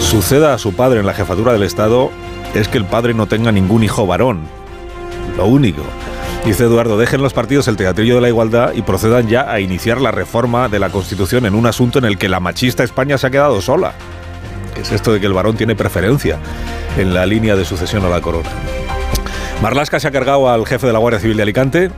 suceda 0.00 0.52
a 0.52 0.58
su 0.58 0.74
padre 0.74 1.00
en 1.00 1.06
la 1.06 1.14
jefatura 1.14 1.52
del 1.52 1.62
Estado 1.62 2.10
es 2.54 2.68
que 2.68 2.78
el 2.78 2.84
padre 2.84 3.14
no 3.14 3.26
tenga 3.26 3.52
ningún 3.52 3.84
hijo 3.84 4.06
varón. 4.06 4.40
Lo 5.36 5.46
único. 5.46 5.82
Dice 6.44 6.64
Eduardo, 6.64 6.98
dejen 6.98 7.22
los 7.22 7.32
partidos 7.32 7.68
el 7.68 7.76
teatrillo 7.76 8.16
de 8.16 8.20
la 8.20 8.28
igualdad 8.28 8.74
y 8.74 8.82
procedan 8.82 9.28
ya 9.28 9.50
a 9.50 9.60
iniciar 9.60 9.98
la 9.98 10.10
reforma 10.10 10.68
de 10.68 10.78
la 10.78 10.90
Constitución 10.90 11.46
en 11.46 11.54
un 11.54 11.64
asunto 11.64 11.98
en 11.98 12.04
el 12.04 12.18
que 12.18 12.28
la 12.28 12.38
machista 12.38 12.84
España 12.84 13.16
se 13.16 13.26
ha 13.26 13.30
quedado 13.30 13.62
sola. 13.62 13.94
Es 14.78 14.92
esto 14.92 15.14
de 15.14 15.20
que 15.20 15.26
el 15.26 15.32
varón 15.32 15.56
tiene 15.56 15.74
preferencia 15.74 16.38
en 16.98 17.14
la 17.14 17.24
línea 17.24 17.56
de 17.56 17.64
sucesión 17.64 18.04
a 18.04 18.10
la 18.10 18.20
corona. 18.20 18.50
Marlasca 19.62 19.98
se 19.98 20.06
ha 20.06 20.10
cargado 20.10 20.50
al 20.50 20.66
jefe 20.66 20.86
de 20.86 20.92
la 20.92 20.98
Guardia 20.98 21.18
Civil 21.18 21.38
de 21.38 21.44
Alicante 21.44 21.90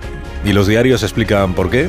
y 0.44 0.52
los 0.52 0.68
diarios 0.68 1.02
explican 1.02 1.54
por 1.54 1.68
qué. 1.68 1.88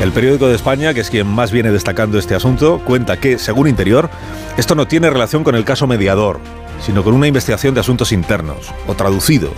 El 0.00 0.12
periódico 0.12 0.48
de 0.48 0.54
España, 0.54 0.94
que 0.94 1.00
es 1.00 1.10
quien 1.10 1.26
más 1.26 1.52
viene 1.52 1.70
destacando 1.70 2.18
este 2.18 2.34
asunto, 2.34 2.80
cuenta 2.82 3.18
que, 3.18 3.38
según 3.38 3.68
Interior, 3.68 4.08
esto 4.56 4.74
no 4.74 4.86
tiene 4.86 5.10
relación 5.10 5.44
con 5.44 5.54
el 5.54 5.66
caso 5.66 5.86
mediador, 5.86 6.40
sino 6.80 7.04
con 7.04 7.12
una 7.12 7.26
investigación 7.26 7.74
de 7.74 7.80
asuntos 7.80 8.10
internos, 8.10 8.72
o 8.86 8.94
traducido, 8.94 9.52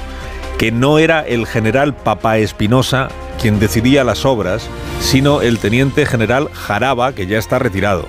que 0.63 0.71
no 0.71 1.01
era 1.01 1.23
el 1.23 1.49
general 1.49 1.93
Papá 1.93 2.39
Espinosa 2.39 3.09
quien 3.41 3.59
decidía 3.59 4.05
las 4.05 4.25
obras, 4.25 4.69
sino 5.01 5.43
el 5.43 5.59
teniente 5.59 6.07
general 6.07 6.49
Jaraba, 6.53 7.17
que 7.17 7.27
ya 7.27 7.37
está 7.37 7.59
retirado, 7.59 8.07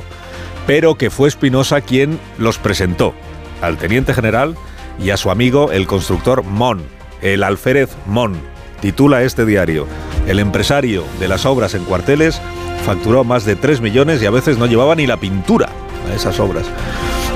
pero 0.67 0.93
que 0.93 1.09
fue 1.09 1.29
Espinosa 1.29 1.81
quien 1.81 2.19
los 2.37 2.59
presentó 2.59 3.15
al 3.63 3.79
teniente 3.79 4.13
general 4.13 4.55
y 4.99 5.09
a 5.09 5.17
su 5.17 5.31
amigo 5.31 5.71
el 5.71 5.87
constructor 5.87 6.43
Mon, 6.43 6.83
el 7.23 7.41
alférez 7.41 7.89
Mon. 8.05 8.39
Titula 8.81 9.23
este 9.23 9.47
diario, 9.47 9.87
el 10.27 10.37
empresario 10.37 11.05
de 11.19 11.29
las 11.29 11.47
obras 11.47 11.73
en 11.73 11.83
cuarteles 11.85 12.39
facturó 12.85 13.23
más 13.23 13.45
de 13.45 13.55
3 13.55 13.81
millones 13.81 14.21
y 14.21 14.27
a 14.27 14.31
veces 14.31 14.59
no 14.59 14.67
llevaba 14.67 14.93
ni 14.93 15.07
la 15.07 15.17
pintura 15.17 15.69
a 16.07 16.13
esas 16.13 16.39
obras 16.39 16.67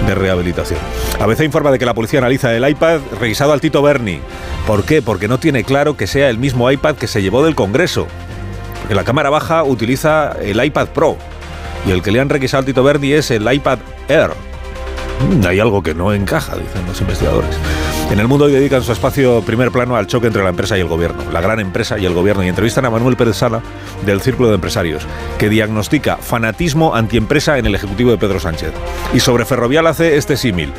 de 0.05 0.15
rehabilitación. 0.15 0.79
A 1.19 1.25
veces 1.25 1.45
informa 1.45 1.71
de 1.71 1.79
que 1.79 1.85
la 1.85 1.93
policía 1.93 2.19
analiza 2.19 2.53
el 2.53 2.67
iPad 2.67 2.99
revisado 3.19 3.53
al 3.53 3.61
Tito 3.61 3.81
Berni. 3.81 4.19
¿Por 4.65 4.83
qué? 4.83 5.01
Porque 5.01 5.27
no 5.27 5.39
tiene 5.39 5.63
claro 5.63 5.97
que 5.97 6.07
sea 6.07 6.29
el 6.29 6.37
mismo 6.37 6.69
iPad 6.69 6.95
que 6.95 7.07
se 7.07 7.21
llevó 7.21 7.43
del 7.43 7.55
Congreso. 7.55 8.07
Porque 8.79 8.95
la 8.95 9.03
cámara 9.03 9.29
baja 9.29 9.63
utiliza 9.63 10.35
el 10.41 10.63
iPad 10.63 10.87
Pro 10.89 11.17
y 11.85 11.91
el 11.91 12.01
que 12.01 12.11
le 12.11 12.19
han 12.19 12.29
requisado 12.29 12.59
al 12.59 12.65
Tito 12.65 12.83
Berni 12.83 13.13
es 13.13 13.31
el 13.31 13.51
iPad 13.51 13.79
Air. 14.07 14.31
Mm, 15.19 15.45
hay 15.45 15.59
algo 15.59 15.81
que 15.81 15.93
no 15.93 16.13
encaja, 16.13 16.55
dicen 16.55 16.85
los 16.85 16.99
investigadores. 17.01 17.57
En 18.11 18.19
el 18.19 18.27
mundo 18.27 18.45
hoy 18.45 18.53
dedican 18.53 18.83
su 18.83 18.91
espacio 18.91 19.41
primer 19.41 19.71
plano 19.71 19.95
al 19.95 20.07
choque 20.07 20.27
entre 20.27 20.43
la 20.43 20.49
empresa 20.49 20.77
y 20.77 20.81
el 20.81 20.87
gobierno, 20.87 21.23
la 21.31 21.41
gran 21.41 21.59
empresa 21.59 21.97
y 21.97 22.05
el 22.05 22.13
gobierno, 22.13 22.43
y 22.43 22.47
entrevistan 22.47 22.85
a 22.85 22.89
Manuel 22.89 23.17
Pérez 23.17 23.37
Sala 23.37 23.61
del 24.05 24.21
Círculo 24.21 24.49
de 24.49 24.55
Empresarios, 24.55 25.03
que 25.37 25.49
diagnostica 25.49 26.17
fanatismo 26.17 26.95
antiempresa 26.95 27.57
en 27.57 27.65
el 27.65 27.75
Ejecutivo 27.75 28.11
de 28.11 28.17
Pedro 28.17 28.39
Sánchez. 28.39 28.71
Y 29.13 29.19
sobre 29.19 29.45
Ferrovial 29.45 29.87
hace 29.87 30.17
este 30.17 30.37
símil. 30.37 30.71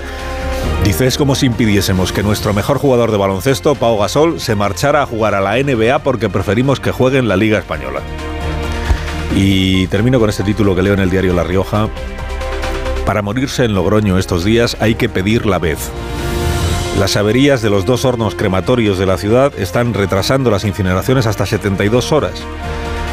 Dice, 0.84 1.06
es 1.06 1.18
como 1.18 1.34
si 1.34 1.46
impidiésemos 1.46 2.12
que 2.12 2.22
nuestro 2.22 2.54
mejor 2.54 2.78
jugador 2.78 3.10
de 3.10 3.18
baloncesto, 3.18 3.74
Pau 3.74 3.98
Gasol, 3.98 4.40
se 4.40 4.54
marchara 4.54 5.02
a 5.02 5.06
jugar 5.06 5.34
a 5.34 5.40
la 5.40 5.56
NBA 5.62 5.98
porque 5.98 6.28
preferimos 6.30 6.80
que 6.80 6.92
juegue 6.92 7.18
en 7.18 7.28
la 7.28 7.36
Liga 7.36 7.58
Española. 7.58 8.00
Y 9.36 9.86
termino 9.88 10.18
con 10.18 10.30
este 10.30 10.44
título 10.44 10.74
que 10.74 10.82
leo 10.82 10.94
en 10.94 11.00
el 11.00 11.10
diario 11.10 11.34
La 11.34 11.44
Rioja. 11.44 11.88
Para 13.08 13.22
morirse 13.22 13.64
en 13.64 13.72
Logroño 13.72 14.18
estos 14.18 14.44
días 14.44 14.76
hay 14.80 14.94
que 14.94 15.08
pedir 15.08 15.46
la 15.46 15.58
vez. 15.58 15.78
Las 17.00 17.16
averías 17.16 17.62
de 17.62 17.70
los 17.70 17.86
dos 17.86 18.04
hornos 18.04 18.34
crematorios 18.34 18.98
de 18.98 19.06
la 19.06 19.16
ciudad 19.16 19.50
están 19.58 19.94
retrasando 19.94 20.50
las 20.50 20.66
incineraciones 20.66 21.24
hasta 21.24 21.46
72 21.46 22.12
horas. 22.12 22.34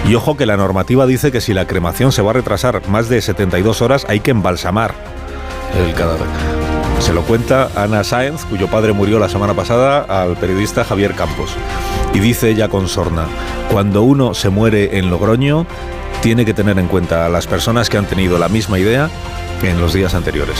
Y 0.06 0.15
ojo 0.15 0.35
que 0.35 0.45
la 0.45 0.57
normativa 0.57 1.06
dice 1.06 1.32
que 1.32 1.40
si 1.40 1.53
la 1.53 1.65
cremación 1.65 2.11
se 2.11 2.22
va 2.22 2.32
a 2.32 2.33
retrasar 2.33 2.85
más 2.90 3.07
de 3.07 3.22
72 3.22 3.82
horas 3.82 4.06
hay 4.09 4.19
que 4.19 4.32
embalsamar 4.32 4.93
el 5.82 5.93
cadáver. 5.93 6.27
Se 6.99 7.14
lo 7.14 7.22
cuenta 7.22 7.69
Ana 7.77 8.03
Sáenz, 8.03 8.43
cuyo 8.43 8.67
padre 8.67 8.91
murió 8.91 9.17
la 9.17 9.30
semana 9.30 9.53
pasada, 9.53 10.01
al 10.01 10.35
periodista 10.35 10.83
Javier 10.83 11.15
Campos. 11.15 11.56
Y 12.14 12.19
dice 12.19 12.50
ella 12.50 12.69
con 12.69 12.88
sorna, 12.88 13.27
cuando 13.72 14.03
uno 14.03 14.34
se 14.34 14.50
muere 14.50 14.98
en 14.98 15.09
Logroño, 15.09 15.66
tiene 16.22 16.45
que 16.45 16.53
tener 16.53 16.80
en 16.80 16.88
cuenta 16.88 17.25
a 17.25 17.30
las 17.30 17.45
personas 17.48 17.90
que 17.90 17.98
han 17.98 18.06
tenido 18.06 18.40
la 18.40 18.50
misma 18.50 18.80
idea 18.80 19.09
en 19.61 19.80
los 19.80 19.93
días 19.93 20.14
anteriores. 20.14 20.58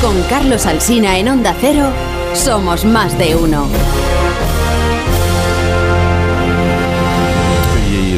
Con 0.00 0.20
Carlos 0.24 0.66
Alsina 0.66 1.18
en 1.18 1.28
Onda 1.28 1.54
Cero, 1.60 1.86
somos 2.34 2.84
más 2.84 3.16
de 3.18 3.36
uno. 3.36 3.68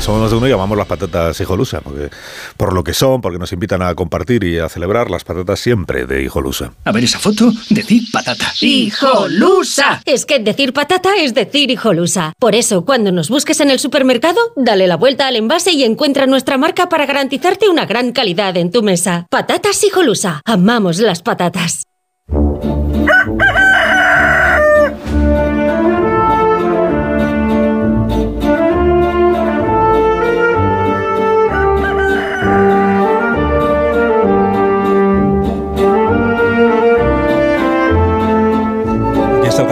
Somos 0.05 0.21
más 0.21 0.31
de 0.31 0.37
uno 0.37 0.47
y 0.47 0.51
llamamos 0.51 0.77
las 0.77 0.87
patatas 0.87 1.41
hijolusa, 1.41 1.81
porque 1.81 2.11
por 2.59 2.75
lo 2.75 2.85
que 2.85 2.93
son, 2.93 3.23
porque 3.23 3.39
nos 3.39 3.53
invitan 3.53 3.81
a 3.81 3.95
compartir 3.95 4.45
y 4.45 4.59
a 4.59 4.69
celebrar 4.69 5.11
las 5.11 5.25
patatas 5.25 5.59
siempre 5.59 6.05
de 6.05 6.23
hijolusa. 6.23 6.73
A 6.85 6.93
ver 6.93 7.05
esa 7.05 7.19
foto, 7.19 7.51
decir 7.71 8.03
patata. 8.13 8.53
¡Hijolusa! 8.61 10.03
Es 10.05 10.27
que 10.27 10.39
decir 10.41 10.75
patata 10.75 11.17
es 11.17 11.33
decir 11.33 11.71
hijolusa. 11.71 12.35
Por 12.39 12.55
eso, 12.55 12.85
cuando 12.85 13.13
nos 13.13 13.31
busques 13.31 13.61
en 13.61 13.71
el 13.71 13.79
supermercado, 13.79 14.39
dale 14.57 14.87
la 14.87 14.97
vuelta 14.97 15.27
al 15.27 15.37
envase 15.37 15.73
y 15.73 15.85
encuentra 15.85 16.27
nuestra 16.27 16.59
marca 16.59 16.91
para 16.91 17.07
garantizarte 17.07 17.71
una 17.71 17.87
gran 17.87 18.13
calidad 18.13 18.57
en 18.59 18.71
tu 18.71 18.83
mesa. 18.83 19.27
Patatas 19.31 19.83
hijolusa. 19.85 20.43
Amamos 20.45 20.99
las 20.99 21.23
patatas. 21.23 21.85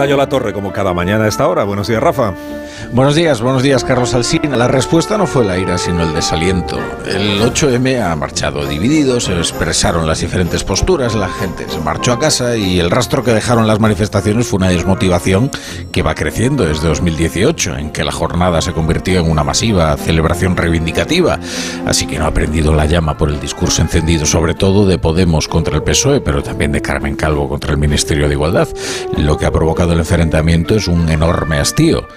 Gallo 0.03 0.17
La 0.17 0.27
Torre, 0.27 0.51
como 0.51 0.73
cada 0.73 0.93
mañana 0.93 1.23
a 1.23 1.27
esta 1.29 1.47
hora. 1.47 1.63
Buenos 1.63 1.87
días, 1.87 2.03
Rafa. 2.03 2.33
Buenos 2.93 3.15
días, 3.15 3.41
buenos 3.41 3.63
días, 3.63 3.83
Carlos 3.83 4.13
Alsina. 4.13 4.55
La 4.55 4.67
respuesta 4.67 5.17
no 5.17 5.25
fue 5.25 5.43
la 5.43 5.57
ira, 5.57 5.79
sino 5.79 6.03
el 6.03 6.13
desaliento. 6.13 6.77
El 7.07 7.41
8M 7.41 7.99
ha 7.99 8.15
marchado 8.15 8.67
dividido, 8.67 9.19
se 9.19 9.35
expresaron 9.35 10.05
las 10.05 10.19
diferentes 10.19 10.63
posturas, 10.63 11.15
la 11.15 11.27
gente 11.27 11.67
se 11.67 11.79
marchó 11.79 12.13
a 12.13 12.19
casa 12.19 12.55
y 12.55 12.79
el 12.79 12.91
rastro 12.91 13.23
que 13.23 13.33
dejaron 13.33 13.65
las 13.65 13.79
manifestaciones 13.79 14.45
fue 14.45 14.57
una 14.57 14.69
desmotivación 14.69 15.49
que 15.91 16.03
va 16.03 16.13
creciendo 16.13 16.65
desde 16.65 16.87
2018, 16.87 17.77
en 17.77 17.89
que 17.89 18.03
la 18.03 18.11
jornada 18.11 18.61
se 18.61 18.73
convirtió 18.73 19.21
en 19.21 19.31
una 19.31 19.43
masiva 19.43 19.97
celebración 19.97 20.55
reivindicativa. 20.55 21.39
Así 21.87 22.05
que 22.05 22.19
no 22.19 22.27
ha 22.27 22.33
prendido 22.35 22.75
la 22.75 22.85
llama 22.85 23.17
por 23.17 23.29
el 23.29 23.39
discurso 23.39 23.81
encendido, 23.81 24.27
sobre 24.27 24.53
todo 24.53 24.85
de 24.85 24.99
Podemos 24.99 25.47
contra 25.47 25.75
el 25.75 25.81
PSOE, 25.81 26.21
pero 26.21 26.43
también 26.43 26.71
de 26.71 26.83
Carmen 26.83 27.15
Calvo 27.15 27.49
contra 27.49 27.71
el 27.71 27.79
Ministerio 27.79 28.27
de 28.27 28.35
Igualdad. 28.35 28.67
Lo 29.17 29.35
que 29.35 29.47
ha 29.47 29.51
provocado 29.51 29.93
el 29.93 29.99
enfrentamiento 29.99 30.75
es 30.75 30.87
un 30.87 31.09
enorme 31.09 31.57
hastío. 31.57 32.07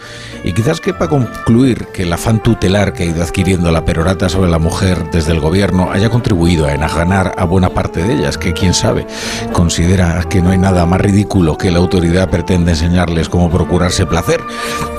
Quizás 0.67 0.81
quepa 0.81 1.07
concluir 1.07 1.87
que 1.95 2.03
el 2.03 2.13
afán 2.13 2.43
tutelar 2.43 2.93
que 2.93 3.05
ha 3.05 3.07
ido 3.07 3.23
adquiriendo 3.23 3.71
la 3.71 3.85
perorata 3.85 4.29
sobre 4.29 4.51
la 4.51 4.59
mujer 4.59 5.13
desde 5.13 5.31
el 5.31 5.39
gobierno 5.39 5.93
haya 5.93 6.11
contribuido 6.11 6.67
a 6.67 6.75
enajanar 6.75 7.35
a 7.37 7.45
buena 7.45 7.71
parte 7.71 8.03
de 8.03 8.15
ellas, 8.15 8.37
que 8.37 8.53
quién 8.53 8.75
sabe, 8.75 9.07
considera 9.53 10.25
que 10.29 10.43
no 10.43 10.51
hay 10.51 10.59
nada 10.59 10.85
más 10.85 11.01
ridículo 11.01 11.57
que 11.57 11.71
la 11.71 11.79
autoridad 11.79 12.29
pretende 12.31 12.73
enseñarles 12.73 13.29
cómo 13.29 13.49
procurarse 13.49 14.07
placer. 14.07 14.41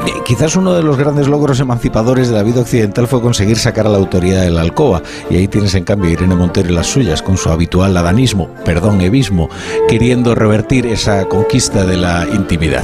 Eh, 0.05 0.13
Quizás 0.27 0.57
uno 0.57 0.73
de 0.73 0.83
los 0.83 0.97
grandes 0.97 1.29
logros 1.29 1.61
emancipadores 1.61 2.27
de 2.27 2.35
la 2.35 2.43
vida 2.43 2.59
occidental 2.59 3.07
fue 3.07 3.21
conseguir 3.21 3.57
sacar 3.57 3.87
a 3.87 3.89
la 3.89 3.97
autoridad 3.97 4.41
de 4.41 4.49
la 4.49 4.59
alcoba, 4.59 5.01
y 5.29 5.37
ahí 5.37 5.47
tienes 5.47 5.73
en 5.75 5.85
cambio 5.85 6.09
a 6.09 6.13
Irene 6.13 6.35
Montero 6.35 6.69
y 6.69 6.73
las 6.73 6.87
suyas, 6.87 7.21
con 7.21 7.37
su 7.37 7.49
habitual 7.49 7.95
adanismo, 7.95 8.49
perdón, 8.65 8.99
evismo, 8.99 9.49
queriendo 9.87 10.35
revertir 10.35 10.85
esa 10.85 11.25
conquista 11.25 11.85
de 11.85 11.95
la 11.95 12.25
intimidad. 12.33 12.83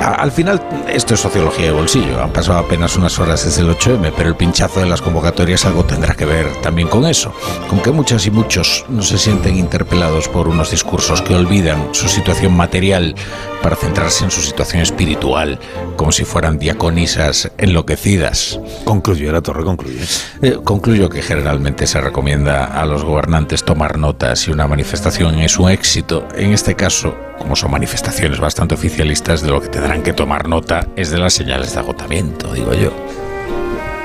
Al 0.00 0.32
final, 0.32 0.62
esto 0.90 1.12
es 1.12 1.20
sociología 1.20 1.66
de 1.66 1.72
bolsillo, 1.72 2.17
han 2.22 2.32
pasado 2.32 2.58
apenas 2.58 2.96
unas 2.96 3.18
horas 3.18 3.44
desde 3.44 3.62
el 3.62 3.70
8M, 3.70 4.12
pero 4.16 4.28
el 4.28 4.36
pinchazo 4.36 4.80
de 4.80 4.86
las 4.86 5.02
convocatorias 5.02 5.64
algo 5.64 5.84
tendrá 5.84 6.14
que 6.14 6.24
ver 6.24 6.46
también 6.62 6.88
con 6.88 7.06
eso, 7.06 7.32
con 7.68 7.80
que 7.80 7.90
muchas 7.90 8.26
y 8.26 8.30
muchos 8.30 8.84
no 8.88 9.02
se 9.02 9.18
sienten 9.18 9.56
interpelados 9.56 10.28
por 10.28 10.48
unos 10.48 10.70
discursos 10.70 11.22
que 11.22 11.34
olvidan 11.34 11.88
su 11.92 12.08
situación 12.08 12.56
material 12.56 13.14
para 13.62 13.76
centrarse 13.76 14.24
en 14.24 14.30
su 14.30 14.40
situación 14.40 14.82
espiritual, 14.82 15.58
como 15.96 16.12
si 16.12 16.24
fueran 16.24 16.58
diaconisas 16.58 17.50
enloquecidas. 17.58 18.58
Concluye, 18.84 19.30
la 19.32 19.40
torre 19.42 19.64
concluye. 19.64 20.00
Eh, 20.42 20.58
concluyo 20.62 21.08
que 21.08 21.22
generalmente 21.22 21.86
se 21.86 22.00
recomienda 22.00 22.64
a 22.66 22.86
los 22.86 23.04
gobernantes 23.04 23.64
tomar 23.64 23.98
nota 23.98 24.36
si 24.36 24.50
una 24.50 24.66
manifestación 24.66 25.38
es 25.40 25.58
un 25.58 25.70
éxito. 25.70 26.26
En 26.36 26.52
este 26.52 26.74
caso, 26.76 27.14
como 27.38 27.56
son 27.56 27.70
manifestaciones 27.70 28.38
bastante 28.40 28.74
oficialistas, 28.74 29.42
de 29.42 29.50
lo 29.50 29.60
que 29.60 29.68
tendrán 29.68 30.02
que 30.02 30.12
tomar 30.12 30.48
nota 30.48 30.86
es 30.96 31.10
de 31.10 31.18
las 31.18 31.32
señales 31.34 31.72
de 31.74 31.80
agotamiento, 31.80 32.52
digo 32.54 32.72
yo. 32.74 32.92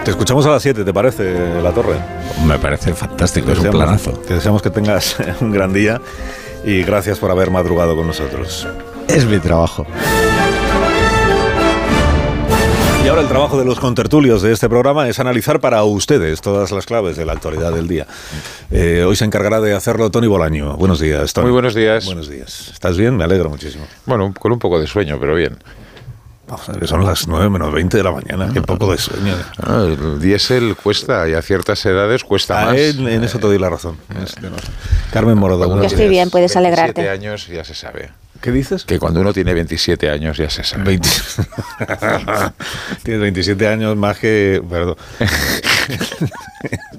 Te 0.03 0.11
escuchamos 0.11 0.45
a 0.45 0.49
las 0.49 0.61
7, 0.61 0.83
¿te 0.83 0.93
parece, 0.93 1.61
La 1.61 1.71
Torre? 1.71 1.95
Me 2.45 2.59
parece 2.59 2.93
fantástico, 2.93 3.51
es 3.51 3.59
un 3.59 3.65
Deseamos- 3.65 3.71
planazo. 3.83 4.11
Te 4.11 4.33
deseamos 4.33 4.61
que 4.61 4.69
tengas 4.69 5.15
un 5.41 5.51
gran 5.51 5.71
día 5.71 6.01
y 6.65 6.83
gracias 6.83 7.19
por 7.19 7.31
haber 7.31 7.51
madrugado 7.51 7.95
con 7.95 8.07
nosotros. 8.07 8.67
Es 9.07 9.25
mi 9.25 9.39
trabajo. 9.39 9.85
Y 13.03 13.07
ahora 13.09 13.21
el 13.21 13.27
trabajo 13.27 13.59
de 13.59 13.65
los 13.65 13.79
contertulios 13.79 14.41
de 14.41 14.53
este 14.53 14.69
programa 14.69 15.09
es 15.09 15.19
analizar 15.19 15.59
para 15.59 15.83
ustedes 15.83 16.39
todas 16.39 16.71
las 16.71 16.85
claves 16.85 17.17
de 17.17 17.25
la 17.25 17.33
actualidad 17.33 17.73
del 17.73 17.87
día. 17.87 18.07
Eh, 18.71 19.03
hoy 19.05 19.15
se 19.17 19.25
encargará 19.25 19.59
de 19.59 19.73
hacerlo 19.73 20.09
Tony 20.09 20.27
Bolaño. 20.27 20.77
Buenos 20.77 21.01
días, 21.01 21.33
Tony. 21.33 21.45
Muy 21.45 21.51
buenos 21.51 21.75
días. 21.75 22.05
Buenos 22.05 22.29
días. 22.29 22.69
¿Estás 22.71 22.97
bien? 22.97 23.17
Me 23.17 23.25
alegro 23.25 23.49
muchísimo. 23.49 23.85
Bueno, 24.05 24.33
con 24.39 24.53
un 24.53 24.59
poco 24.59 24.79
de 24.79 24.87
sueño, 24.87 25.17
pero 25.19 25.35
bien. 25.35 25.57
Vamos 26.53 26.69
a 26.69 26.73
ver, 26.73 26.87
son 26.87 27.03
las 27.05 27.27
9 27.27 27.49
menos 27.49 27.73
20 27.73 27.97
de 27.97 28.03
la 28.03 28.11
mañana. 28.11 28.49
Qué 28.53 28.61
poco 28.61 28.91
de 28.91 28.97
sueño. 28.97 29.35
Ah, 29.61 29.85
el 29.87 30.19
diésel 30.19 30.75
cuesta 30.75 31.27
y 31.27 31.33
a 31.33 31.41
ciertas 31.41 31.83
edades 31.85 32.23
cuesta 32.23 32.61
Ah, 32.61 32.65
más. 32.65 32.75
en, 32.77 33.07
en 33.07 33.23
eso 33.23 33.39
te 33.39 33.47
doy 33.47 33.57
la 33.57 33.69
razón. 33.69 33.97
Es 34.23 34.35
de 34.35 34.49
no- 34.49 34.55
Carmen 35.11 35.37
Morodo. 35.37 35.67
Uno 35.67 35.81
días. 35.81 35.93
tiene 35.95 36.27
puedes 36.29 36.53
27 36.53 36.57
alegrarte. 36.59 37.09
años 37.09 37.47
ya 37.47 37.63
se 37.63 37.73
sabe. 37.73 38.11
¿Qué 38.41 38.51
dices? 38.51 38.83
Que 38.85 38.99
cuando 38.99 39.21
uno 39.21 39.31
tiene 39.33 39.53
27 39.53 40.09
años 40.09 40.37
ya 40.37 40.49
se 40.49 40.63
sabe. 40.63 40.83
20. 40.83 41.09
Tienes 43.03 43.21
27 43.21 43.67
años 43.67 43.95
más 43.95 44.17
que. 44.19 44.61
Perdón. 44.69 44.95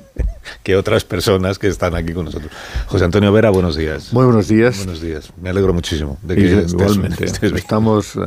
que 0.65 0.75
otras 0.77 1.05
personas 1.05 1.59
que 1.61 1.69
están 1.69 1.95
aquí 1.95 2.13
con 2.15 2.25
nosotros. 2.25 2.51
José 2.87 3.05
Antonio 3.05 3.31
Vera, 3.33 3.51
buenos 3.51 3.77
días. 3.77 4.13
Muy 4.13 4.25
buenos 4.25 4.49
días. 4.49 4.79
Buenos 4.79 5.01
días. 5.03 5.31
Me 5.41 5.51
alegro 5.51 5.73
muchísimo 5.75 6.17
de 6.23 6.35
que 6.35 6.41
Y 6.41 6.45
estés- 6.47 6.73
igualmente, 6.73 7.25
estés 7.27 7.53
bien. 7.53 7.57
estamos, 7.59 8.17
eh, 8.17 8.21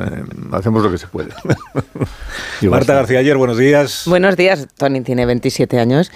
hacemos 0.51 0.83
lo 0.83 0.91
que 0.91 0.99
se 0.99 1.07
puede. 1.07 1.29
Marta. 2.61 2.93
García 2.93 3.19
ayer, 3.19 3.35
buenos 3.37 3.57
días. 3.57 4.03
Buenos 4.05 4.37
días, 4.37 4.67
Tony 4.77 5.01
tiene 5.01 5.25
27 5.25 5.79
años 5.79 6.11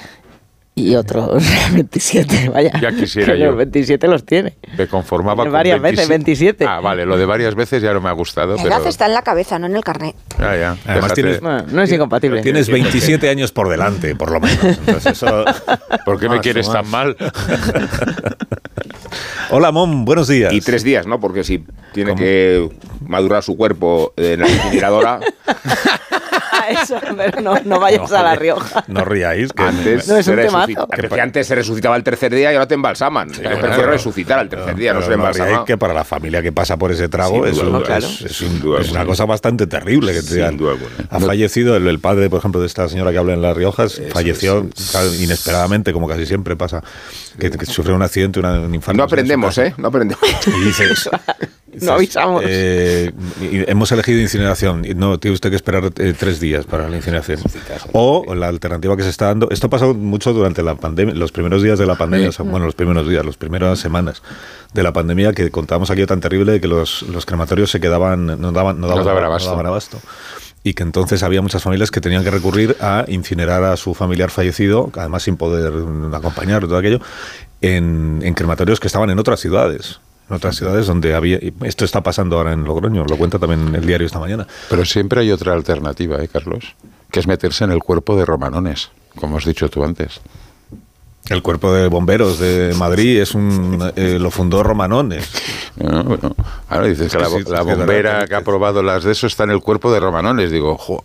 y 0.74 0.96
otros 0.96 1.44
27, 1.74 2.50
vaya. 2.50 2.72
Ya 2.82 2.92
quisiera 2.92 3.34
que 3.34 3.40
yo. 3.40 3.48
Los 3.48 3.58
27 3.58 4.08
los 4.08 4.26
tiene. 4.26 4.58
Me 4.78 4.88
conformaba 4.88 5.44
con 5.44 5.52
Varias 5.52 5.82
veces, 5.82 6.08
27. 6.08 6.66
Ah, 6.66 6.80
vale, 6.80 7.06
lo 7.06 7.18
de 7.18 7.26
varias 7.26 7.56
veces 7.56 7.82
ya 7.84 7.94
no 7.94 8.00
me 8.02 8.10
ha 8.10 8.14
gustado, 8.14 8.56
La 8.56 8.64
pero... 8.64 8.76
edad 8.76 8.88
está 8.88 9.06
en 9.06 9.14
la 9.14 9.22
cabeza, 9.22 9.60
no 9.60 9.66
en 9.68 9.76
el 9.76 9.84
carnet. 9.84 10.16
Ya, 10.40 10.56
ya. 10.58 10.78
Además 10.88 11.14
tienes- 11.14 11.42
Bueno, 11.42 11.64
no 11.70 11.82
es 11.82 11.92
incompatible. 11.92 12.42
Tienes 12.42 12.70
27 12.70 13.30
años 13.30 13.52
por 13.52 13.68
delante, 13.70 14.16
por 14.16 14.32
lo 14.32 14.40
menos. 14.40 14.64
Entonces 14.64 15.08
eso- 15.14 15.44
¿Por 16.06 16.20
qué 16.20 16.30
me 16.30 16.36
Más, 16.36 16.44
quieres 16.44 16.68
más. 16.68 16.76
tan 16.76 16.90
mal? 16.90 17.18
Hola, 19.50 19.72
Mom, 19.72 20.06
buenos 20.06 20.28
días. 20.30 20.54
Y 20.54 20.62
tres 20.62 20.84
días, 20.84 21.06
¿no? 21.06 21.20
Porque 21.20 21.44
si 21.44 21.64
tiene 21.94 22.16
que 22.16 22.70
madurar 23.06 23.44
su 23.44 23.58
cuerpo 23.58 24.14
en 24.16 24.40
la 24.40 24.48
incineradora, 24.48 25.20
Eso, 26.72 27.00
pero 27.18 27.42
no, 27.42 27.56
no 27.66 27.80
vayas 27.80 28.12
a 28.12 28.24
La 28.24 28.36
Rioja. 28.36 28.84
No 28.88 29.04
ríais. 29.06 29.52
Que 29.54 29.64
antes, 29.64 30.08
No, 30.08 30.18
es 30.18 30.28
un 30.28 30.36
se 30.36 30.42
temazo. 30.44 30.88
que 30.88 31.22
antes 31.22 31.48
se 31.48 31.56
resucitaba 31.56 31.96
el 31.96 32.04
tercer 32.04 32.34
día 32.34 32.52
y 32.52 32.56
ahora 32.56 32.68
te 32.68 32.76
embalsaman. 32.76 33.30
Yo 33.32 33.42
claro. 33.42 33.60
prefiero 33.62 33.92
resucitar 33.92 34.40
al 34.40 34.50
tercer 34.50 34.76
día, 34.76 34.94
no 34.94 35.00
no 35.02 35.12
embalsamado. 35.12 35.52
ríais 35.54 35.66
que 35.66 35.78
para 35.78 35.94
la 35.94 36.04
familia 36.04 36.42
que 36.42 36.52
pasa 36.52 36.78
por 36.78 36.92
ese 36.92 37.10
trago 37.10 37.46
es, 37.46 37.56
duda 37.56 37.68
un- 37.70 37.76
alguna. 37.76 37.98
es- 37.98 38.06
Claro. 38.06 38.26
es 38.32 38.38
Sin 38.38 38.48
un- 38.50 38.60
duda 38.62 38.82
es 38.82 38.92
una 38.92 39.06
cosa 39.06 39.26
bastante 39.26 39.68
terrible 39.68 40.14
que 40.14 40.22
te 40.22 40.34
digan. 40.36 40.58
duda 40.58 40.72
alguna. 40.72 40.92
Ha 41.10 41.20
No- 41.20 41.26
fallecido 41.28 41.76
el, 41.76 41.88
el 41.88 42.00
padre, 42.00 42.30
por 42.30 42.40
ejemplo, 42.40 42.62
de 42.62 42.68
esta 42.68 42.88
señora 42.90 43.12
que 43.12 43.18
habla 43.18 43.34
en 43.34 43.42
Las 43.42 43.56
Riojas, 43.56 44.02
falleció 44.14 44.68
claro, 44.92 45.14
inesperadamente, 45.16 45.94
como 45.94 46.08
casi 46.08 46.26
siempre 46.26 46.56
pasa, 46.56 46.84
que, 47.40 47.50
que 47.52 47.66
sufrió 47.66 47.96
un 47.96 48.02
accidente, 48.02 48.40
una, 48.40 48.60
un 48.60 48.74
infarto. 48.74 48.98
No 48.98 49.04
aprendemos, 49.04 49.58
¿eh? 49.58 49.74
No 49.78 49.88
aprendemos. 49.90 50.22
Y 50.48 50.66
dices, 50.66 51.10
No 51.80 51.94
avisamos. 51.94 52.44
eh, 52.46 53.12
hemos 53.40 53.92
elegido 53.92 54.20
incineración 54.20 54.84
no 54.96 55.20
tiene 55.20 55.34
usted 55.34 55.50
que 55.50 55.56
esperar 55.56 55.92
eh, 55.98 56.14
tres 56.18 56.40
días 56.40 56.66
para 56.66 56.90
la 56.90 56.98
incineración. 56.98 57.40
O 57.94 58.36
la 58.36 58.48
alternativa 58.48 58.98
que 58.98 59.04
se 59.04 59.10
está 59.10 59.28
dando. 59.28 59.50
Esto 59.52 59.70
pasó 59.70 59.94
mucho 59.94 60.34
durante 60.34 60.64
la 60.64 60.76
pandemia, 60.76 61.16
los 61.16 61.32
primeros 61.32 61.64
días 61.64 61.80
de 61.80 61.86
la 61.86 61.96
pandemia, 61.96 62.30
o 62.30 62.32
sea, 62.32 62.44
bueno, 62.46 62.66
los 62.66 62.76
primeros 62.76 63.08
días, 63.08 63.26
las 63.26 63.38
primeras 63.38 63.80
semanas 63.80 64.22
de 64.74 64.84
la 64.84 64.92
pandemia, 64.94 65.34
que 65.34 65.50
contábamos 65.52 65.90
aquello 65.92 66.08
tan 66.08 66.20
terrible 66.20 66.54
de 66.54 66.62
que 66.62 66.68
los, 66.68 67.04
los 67.04 67.26
crematorios 67.26 67.72
se 67.72 67.80
quedaban, 67.80 68.26
no 68.26 68.52
daban, 68.52 68.80
no 68.80 68.88
daban, 68.88 69.06
daban 69.06 69.22
no 69.22 69.28
abasto. 69.28 69.50
daban 69.50 69.66
abasto. 69.68 70.00
Y 70.64 70.74
que 70.74 70.84
entonces 70.84 71.24
había 71.24 71.42
muchas 71.42 71.64
familias 71.64 71.90
que 71.90 72.02
tenían 72.02 72.24
que 72.24 72.30
recurrir 72.30 72.78
a 72.82 73.06
incinerar 73.08 73.64
a 73.64 73.76
su 73.78 73.96
familiar 73.96 74.30
fallecido, 74.30 74.92
además 74.96 75.24
sin 75.24 75.36
poder 75.36 75.74
acompañar 76.14 76.62
todo 76.62 76.78
aquello, 76.78 77.00
en, 77.62 78.20
en 78.22 78.34
crematorios 78.34 78.80
que 78.80 78.88
estaban 78.88 79.10
en 79.10 79.18
otras 79.18 79.40
ciudades. 79.40 80.00
Otras 80.32 80.56
ciudades 80.56 80.88
donde 80.88 81.14
había. 81.14 81.40
Esto 81.64 81.86
está 81.86 82.02
pasando 82.02 82.38
ahora 82.38 82.54
en 82.54 82.64
Logroño, 82.64 83.04
lo 83.06 83.18
cuenta 83.18 83.38
también 83.38 83.76
el 83.76 83.86
diario 83.86 84.08
esta 84.08 84.20
mañana. 84.20 84.48
Pero 84.70 84.86
siempre 84.86 85.22
hay 85.22 85.32
otra 85.32 85.54
alternativa, 85.54 86.22
¿eh, 86.24 86.28
Carlos? 86.28 86.76
Que 87.12 87.20
es 87.20 87.28
meterse 87.28 87.66
en 87.66 87.72
el 87.72 87.80
cuerpo 87.80 88.16
de 88.16 88.26
romanones, 88.26 88.92
como 89.16 89.38
has 89.38 89.46
dicho 89.46 89.70
tú 89.70 89.84
antes. 89.84 90.22
El 91.32 91.42
cuerpo 91.42 91.74
de 91.74 91.88
bomberos 91.88 92.40
de 92.40 92.74
Madrid 92.78 93.22
es 93.22 93.34
un 93.34 93.80
eh, 93.96 94.18
lo 94.20 94.30
fundó 94.32 94.64
Romanones. 94.64 95.30
Ah, 95.82 96.04
bueno, 96.06 96.36
ahora 96.68 96.88
dices 96.88 97.12
que 97.12 97.18
la, 97.18 97.30
la 97.30 97.62
bombera 97.62 98.28
que 98.28 98.36
ha 98.36 98.42
probado 98.42 98.84
las 98.84 99.04
de 99.06 99.14
eso 99.14 99.28
está 99.28 99.46
en 99.46 99.52
el 99.52 99.62
cuerpo 99.62 99.92
de 99.94 100.00
romanones. 100.02 100.52
Digo, 100.52 100.78
jo, 100.78 101.02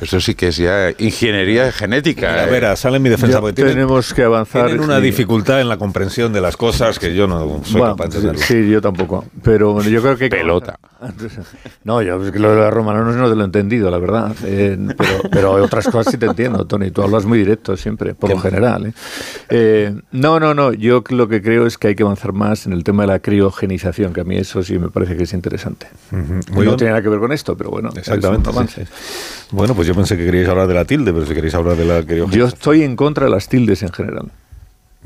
esto 0.00 0.18
sí 0.20 0.34
que 0.34 0.48
es 0.48 0.56
ya 0.56 0.90
ingeniería 0.98 1.70
genética. 1.72 2.30
Mira, 2.30 2.44
¿eh? 2.46 2.50
Vera, 2.50 2.76
sale 2.76 2.96
en 2.96 3.02
mi 3.02 3.10
defensa 3.10 3.38
porque 3.40 3.54
tienen, 3.54 3.74
tenemos 3.74 4.14
que 4.14 4.22
avanzar. 4.22 4.66
tienen 4.66 4.82
una 4.82 4.98
y- 4.98 5.02
dificultad 5.02 5.60
en 5.60 5.68
la 5.68 5.76
comprensión 5.76 6.32
de 6.32 6.40
las 6.40 6.56
cosas 6.56 6.98
que 6.98 7.14
yo 7.14 7.26
no 7.26 7.60
soy 7.64 7.80
Bueno, 7.80 7.96
capaz 7.96 8.08
de 8.08 8.16
entenderlo. 8.18 8.40
sí, 8.46 8.70
yo 8.70 8.80
tampoco. 8.80 9.26
Pero 9.42 9.74
bueno, 9.74 9.90
yo 9.90 10.00
creo 10.00 10.16
que. 10.16 10.28
Pelota. 10.30 10.78
No, 11.84 12.02
yo 12.02 12.16
lo 12.18 12.50
de 12.50 12.56
los 12.56 12.72
romanos 12.72 13.14
no 13.14 13.28
te 13.28 13.36
lo 13.36 13.42
he 13.42 13.44
entendido, 13.44 13.90
la 13.90 13.98
verdad. 13.98 14.32
Eh, 14.44 14.76
pero, 14.96 15.10
pero 15.30 15.52
otras 15.52 15.86
cosas 15.86 16.10
sí 16.10 16.18
te 16.18 16.26
entiendo, 16.26 16.66
Tony. 16.66 16.90
Tú 16.90 17.02
hablas 17.02 17.24
muy 17.24 17.38
directo 17.38 17.76
siempre, 17.76 18.14
por 18.14 18.30
lo 18.30 18.38
general. 18.40 18.86
¿eh? 18.86 18.92
Eh, 19.66 19.94
no, 20.12 20.38
no, 20.38 20.54
no. 20.54 20.72
Yo 20.72 21.02
lo 21.10 21.28
que 21.28 21.42
creo 21.42 21.66
es 21.66 21.78
que 21.78 21.88
hay 21.88 21.94
que 21.94 22.02
avanzar 22.02 22.32
más 22.32 22.66
en 22.66 22.72
el 22.72 22.84
tema 22.84 23.02
de 23.02 23.08
la 23.08 23.18
criogenización, 23.18 24.12
que 24.12 24.20
a 24.20 24.24
mí 24.24 24.36
eso 24.36 24.62
sí 24.62 24.78
me 24.78 24.88
parece 24.88 25.16
que 25.16 25.24
es 25.24 25.32
interesante. 25.32 25.88
No 26.10 26.18
muy 26.52 26.66
bien. 26.66 26.76
tiene 26.76 26.90
nada 26.90 27.02
que 27.02 27.08
ver 27.08 27.18
con 27.18 27.32
esto, 27.32 27.56
pero 27.56 27.70
bueno. 27.70 27.90
Exactamente. 27.96 28.50
sí. 28.68 28.82
Bueno, 29.50 29.74
pues 29.74 29.88
yo 29.88 29.94
pensé 29.94 30.16
que 30.16 30.24
queríais 30.24 30.48
hablar 30.48 30.68
de 30.68 30.74
la 30.74 30.84
tilde, 30.84 31.12
pero 31.12 31.26
si 31.26 31.34
queréis 31.34 31.54
hablar 31.54 31.76
de 31.76 31.84
la 31.84 32.02
criogenización. 32.02 32.30
Yo 32.30 32.46
estoy 32.46 32.82
en 32.82 32.96
contra 32.96 33.24
de 33.24 33.30
las 33.30 33.48
tildes 33.48 33.82
en 33.82 33.92
general. 33.92 34.30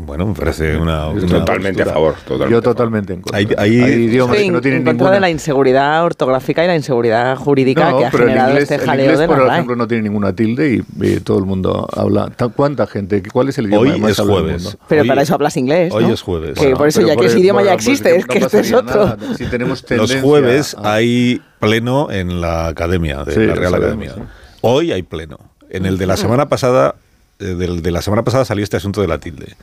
Bueno, 0.07 0.27
me 0.27 0.35
parece 0.35 0.77
una. 0.77 1.09
una 1.09 1.20
Totalmente 1.27 1.83
a 1.83 1.85
postura. 1.85 1.93
favor. 1.93 2.15
Totalmente. 2.25 2.53
Yo 2.53 2.62
totalmente 2.62 3.12
en 3.15 3.20
contra. 3.23 3.39
Hay- 3.39 3.49
hay- 3.59 3.77
idiomas 4.05 4.37
Estoy 4.37 4.47
que 4.49 4.53
no 4.53 4.61
tienen 4.61 4.79
en 4.81 4.85
contra 4.87 4.93
ninguna... 4.93 5.11
de 5.15 5.20
la 5.20 5.31
inseguridad 5.31 6.05
ortográfica 6.05 6.65
y 6.65 6.67
la 6.67 6.77
inseguridad 6.77 7.37
jurídica 7.37 7.91
No, 7.91 7.99
que 7.99 8.05
ha 8.05 8.09
el 8.09 8.12
generado 8.12 8.49
inglés, 8.51 8.62
este 8.65 8.75
el 8.77 8.81
jaleo 8.83 9.05
inglés, 9.05 9.19
de 9.20 9.27
por 9.27 9.47
ejemplo, 9.47 9.77
no 9.77 9.87
tiene 9.89 10.03
ninguna 10.05 10.33
tilde 10.35 10.75
y, 11.01 11.07
y 11.07 11.20
todo 11.20 11.39
el 11.39 11.45
mundo 11.45 11.87
habla. 11.97 12.31
¿Ta- 12.31 12.49
¿Cuánta 12.49 12.87
gente? 12.87 13.23
¿Cuál 13.33 13.49
es 13.51 13.59
el 13.59 13.67
idioma 13.67 13.93
Hoy 13.95 14.01
más 14.01 14.11
es 14.12 14.20
hablado 14.20 14.39
del 14.39 14.47
jueves. 14.47 14.62
mundo? 14.65 14.79
Pero 14.89 15.03
Hoy- 15.03 15.09
para 15.09 15.23
eso 15.23 15.35
hablas 15.35 15.57
inglés, 15.57 15.93
Hoy 15.93 16.05
¿no? 16.07 16.12
es 16.15 16.23
jueves. 16.23 16.59
Que 16.59 16.77
por 16.77 16.89
eso 16.89 17.01
ya 17.03 17.17
que 17.17 17.27
ese 17.27 17.37
el- 17.37 17.43
idioma 17.43 17.61
ya 17.61 17.70
bueno, 17.70 17.77
pues 17.77 17.87
existe, 17.89 18.11
que 18.11 18.17
es 18.19 18.27
que 18.27 18.41
no 18.41 18.47
este 18.47 18.61
es 18.61 18.73
otro. 18.73 19.05
nada. 19.07 19.17
Si 19.37 19.45
tenemos 19.47 19.85
Los 19.91 20.15
jueves 20.17 20.77
a- 20.79 20.95
hay 20.95 21.41
pleno 21.59 22.11
en 22.11 22.41
la 22.41 22.69
academia, 22.69 23.25
de 23.25 23.35
Sí, 23.35 23.41
la 23.41 23.55
Real 23.55 23.75
Academia. 23.75 24.15
Hoy 24.62 24.93
hay 24.93 25.03
pleno. 25.03 25.39
En 25.69 25.87
el 25.87 25.99
de 25.99 26.07
la 26.07 26.17
semana 26.17 26.49
pasada, 26.49 26.97
eh, 27.41 27.55
de 27.55 27.91
la 27.91 28.02
semana 28.02 28.23
pasada 28.23 28.44
salió 28.44 28.62
este 28.65 28.77
asunto 28.77 29.01
de 29.01 29.09
la 29.09 29.19
tilde. 29.19 29.57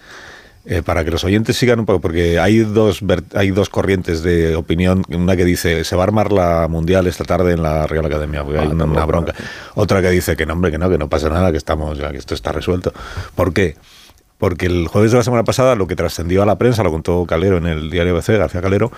eh, 0.69 0.81
para 0.83 1.05
que 1.05 1.11
los 1.11 1.23
oyentes 1.23 1.55
sigan 1.55 1.79
un 1.79 1.85
poco, 1.85 2.01
porque 2.01 2.39
hay 2.39 2.59
dos, 2.59 2.99
hay 3.33 3.51
dos 3.51 3.69
corrientes 3.69 4.21
de 4.21 4.55
opinión. 4.55 5.03
Una 5.07 5.37
que 5.37 5.45
dice, 5.45 5.83
se 5.85 5.95
va 5.95 6.03
a 6.03 6.07
armar 6.07 6.31
la 6.33 6.67
mundial 6.67 7.07
esta 7.07 7.23
tarde 7.23 7.53
en 7.53 7.63
la 7.63 7.87
Real 7.87 8.05
Academia, 8.05 8.43
porque 8.43 8.59
hay 8.59 8.67
una, 8.67 8.83
una 8.83 9.05
bronca. 9.05 9.33
Otra 9.75 10.01
que 10.01 10.09
dice 10.09 10.35
que 10.35 10.45
no, 10.45 10.53
hombre, 10.53 10.71
que 10.71 10.77
no, 10.77 10.89
que 10.89 10.97
no 10.97 11.07
pasa 11.07 11.29
nada, 11.29 11.51
que 11.51 11.57
estamos, 11.57 11.97
ya 11.97 12.11
que 12.11 12.17
esto 12.17 12.33
está 12.35 12.51
resuelto. 12.51 12.91
¿Por 13.33 13.53
qué? 13.53 13.77
Porque 14.37 14.67
el 14.67 14.87
jueves 14.87 15.11
de 15.11 15.17
la 15.17 15.23
semana 15.23 15.43
pasada 15.43 15.75
lo 15.75 15.87
que 15.87 15.95
trascendió 15.95 16.43
a 16.43 16.45
la 16.45 16.57
prensa, 16.57 16.83
lo 16.83 16.91
contó 16.91 17.25
Calero 17.25 17.57
en 17.57 17.65
el 17.65 17.89
diario 17.89 18.15
ABC, 18.15 18.37
García 18.37 18.61
Calero, 18.61 18.91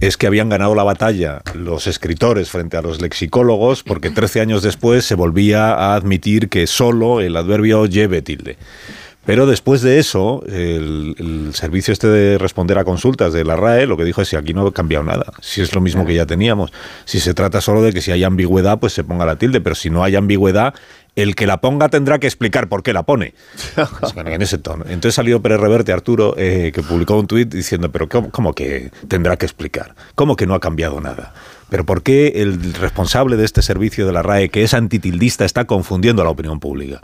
es 0.00 0.16
que 0.16 0.26
habían 0.26 0.48
ganado 0.48 0.74
la 0.74 0.82
batalla 0.82 1.42
los 1.54 1.86
escritores 1.86 2.50
frente 2.50 2.76
a 2.76 2.82
los 2.82 3.00
lexicólogos 3.00 3.82
porque 3.82 4.10
13 4.14 4.40
años 4.40 4.62
después 4.62 5.04
se 5.04 5.14
volvía 5.14 5.72
a 5.72 5.94
admitir 5.94 6.48
que 6.48 6.66
solo 6.66 7.20
el 7.20 7.36
adverbio 7.36 7.86
lleve 7.86 8.22
tilde. 8.22 8.58
Pero 9.26 9.46
después 9.46 9.80
de 9.80 9.98
eso, 9.98 10.44
el, 10.46 11.14
el 11.18 11.54
servicio 11.54 11.92
este 11.92 12.08
de 12.08 12.36
responder 12.36 12.76
a 12.76 12.84
consultas 12.84 13.32
de 13.32 13.42
la 13.42 13.56
RAE 13.56 13.86
lo 13.86 13.96
que 13.96 14.04
dijo 14.04 14.20
es 14.20 14.28
si 14.28 14.36
aquí 14.36 14.52
no 14.52 14.66
ha 14.66 14.72
cambiado 14.72 15.02
nada, 15.02 15.32
si 15.40 15.62
es 15.62 15.74
lo 15.74 15.80
mismo 15.80 16.04
que 16.04 16.14
ya 16.14 16.26
teníamos, 16.26 16.72
si 17.06 17.20
se 17.20 17.32
trata 17.32 17.62
solo 17.62 17.80
de 17.80 17.94
que 17.94 18.02
si 18.02 18.12
hay 18.12 18.22
ambigüedad 18.22 18.78
pues 18.78 18.92
se 18.92 19.02
ponga 19.02 19.24
la 19.24 19.36
tilde, 19.36 19.62
pero 19.62 19.74
si 19.74 19.88
no 19.88 20.04
hay 20.04 20.14
ambigüedad, 20.16 20.74
el 21.16 21.34
que 21.34 21.46
la 21.46 21.60
ponga 21.60 21.88
tendrá 21.88 22.18
que 22.18 22.26
explicar 22.26 22.68
por 22.68 22.82
qué 22.82 22.92
la 22.92 23.04
pone. 23.04 23.34
En 24.16 24.42
ese 24.42 24.58
tono. 24.58 24.84
Entonces 24.86 25.14
salió 25.14 25.40
Pérez 25.40 25.60
Reverte, 25.60 25.92
Arturo, 25.92 26.34
eh, 26.36 26.72
que 26.74 26.82
publicó 26.82 27.18
un 27.18 27.26
tuit 27.26 27.52
diciendo, 27.52 27.90
pero 27.90 28.08
¿cómo, 28.08 28.30
cómo 28.30 28.52
que 28.52 28.90
tendrá 29.08 29.36
que 29.36 29.46
explicar? 29.46 29.94
¿Cómo 30.14 30.36
que 30.36 30.46
no 30.46 30.54
ha 30.54 30.60
cambiado 30.60 31.00
nada? 31.00 31.34
¿Pero 31.68 31.84
por 31.84 32.02
qué 32.02 32.32
el 32.36 32.74
responsable 32.74 33.36
de 33.36 33.44
este 33.44 33.62
servicio 33.62 34.06
de 34.06 34.12
la 34.12 34.22
RAE, 34.22 34.48
que 34.48 34.62
es 34.62 34.74
antitildista, 34.74 35.44
está 35.44 35.64
confundiendo 35.64 36.22
a 36.22 36.24
la 36.24 36.30
opinión 36.30 36.60
pública? 36.60 37.02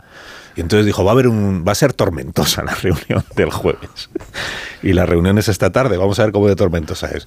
Y 0.55 0.61
entonces 0.61 0.85
dijo, 0.85 1.03
va 1.03 1.11
a 1.11 1.13
haber 1.13 1.27
un, 1.27 1.63
va 1.65 1.71
a 1.71 1.75
ser 1.75 1.93
tormentosa 1.93 2.63
la 2.65 2.75
reunión 2.75 3.23
del 3.35 3.49
jueves. 3.51 4.09
Y 4.83 4.93
la 4.93 5.05
reunión 5.05 5.37
es 5.37 5.47
esta 5.47 5.71
tarde, 5.71 5.97
vamos 5.97 6.19
a 6.19 6.23
ver 6.23 6.31
cómo 6.31 6.47
de 6.47 6.55
tormentosa 6.55 7.07
es. 7.11 7.23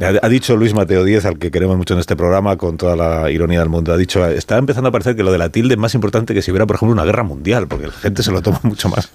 Ha, 0.00 0.24
ha 0.24 0.28
dicho 0.28 0.56
Luis 0.56 0.72
Mateo 0.72 1.04
Díez, 1.04 1.24
al 1.24 1.38
que 1.38 1.50
queremos 1.50 1.76
mucho 1.76 1.94
en 1.94 2.00
este 2.00 2.14
programa, 2.14 2.56
con 2.56 2.76
toda 2.76 2.94
la 2.94 3.30
ironía 3.30 3.58
del 3.58 3.68
mundo, 3.68 3.92
ha 3.92 3.96
dicho, 3.96 4.24
está 4.26 4.56
empezando 4.56 4.88
a 4.88 4.92
parecer 4.92 5.16
que 5.16 5.24
lo 5.24 5.32
de 5.32 5.38
la 5.38 5.48
tilde 5.48 5.74
es 5.74 5.80
más 5.80 5.94
importante 5.94 6.32
que 6.32 6.42
si 6.42 6.52
hubiera, 6.52 6.66
por 6.66 6.76
ejemplo, 6.76 6.92
una 6.92 7.04
guerra 7.04 7.24
mundial, 7.24 7.66
porque 7.66 7.86
la 7.88 7.92
gente 7.92 8.22
se 8.22 8.30
lo 8.30 8.40
toma 8.40 8.60
mucho 8.62 8.88
más, 8.88 9.10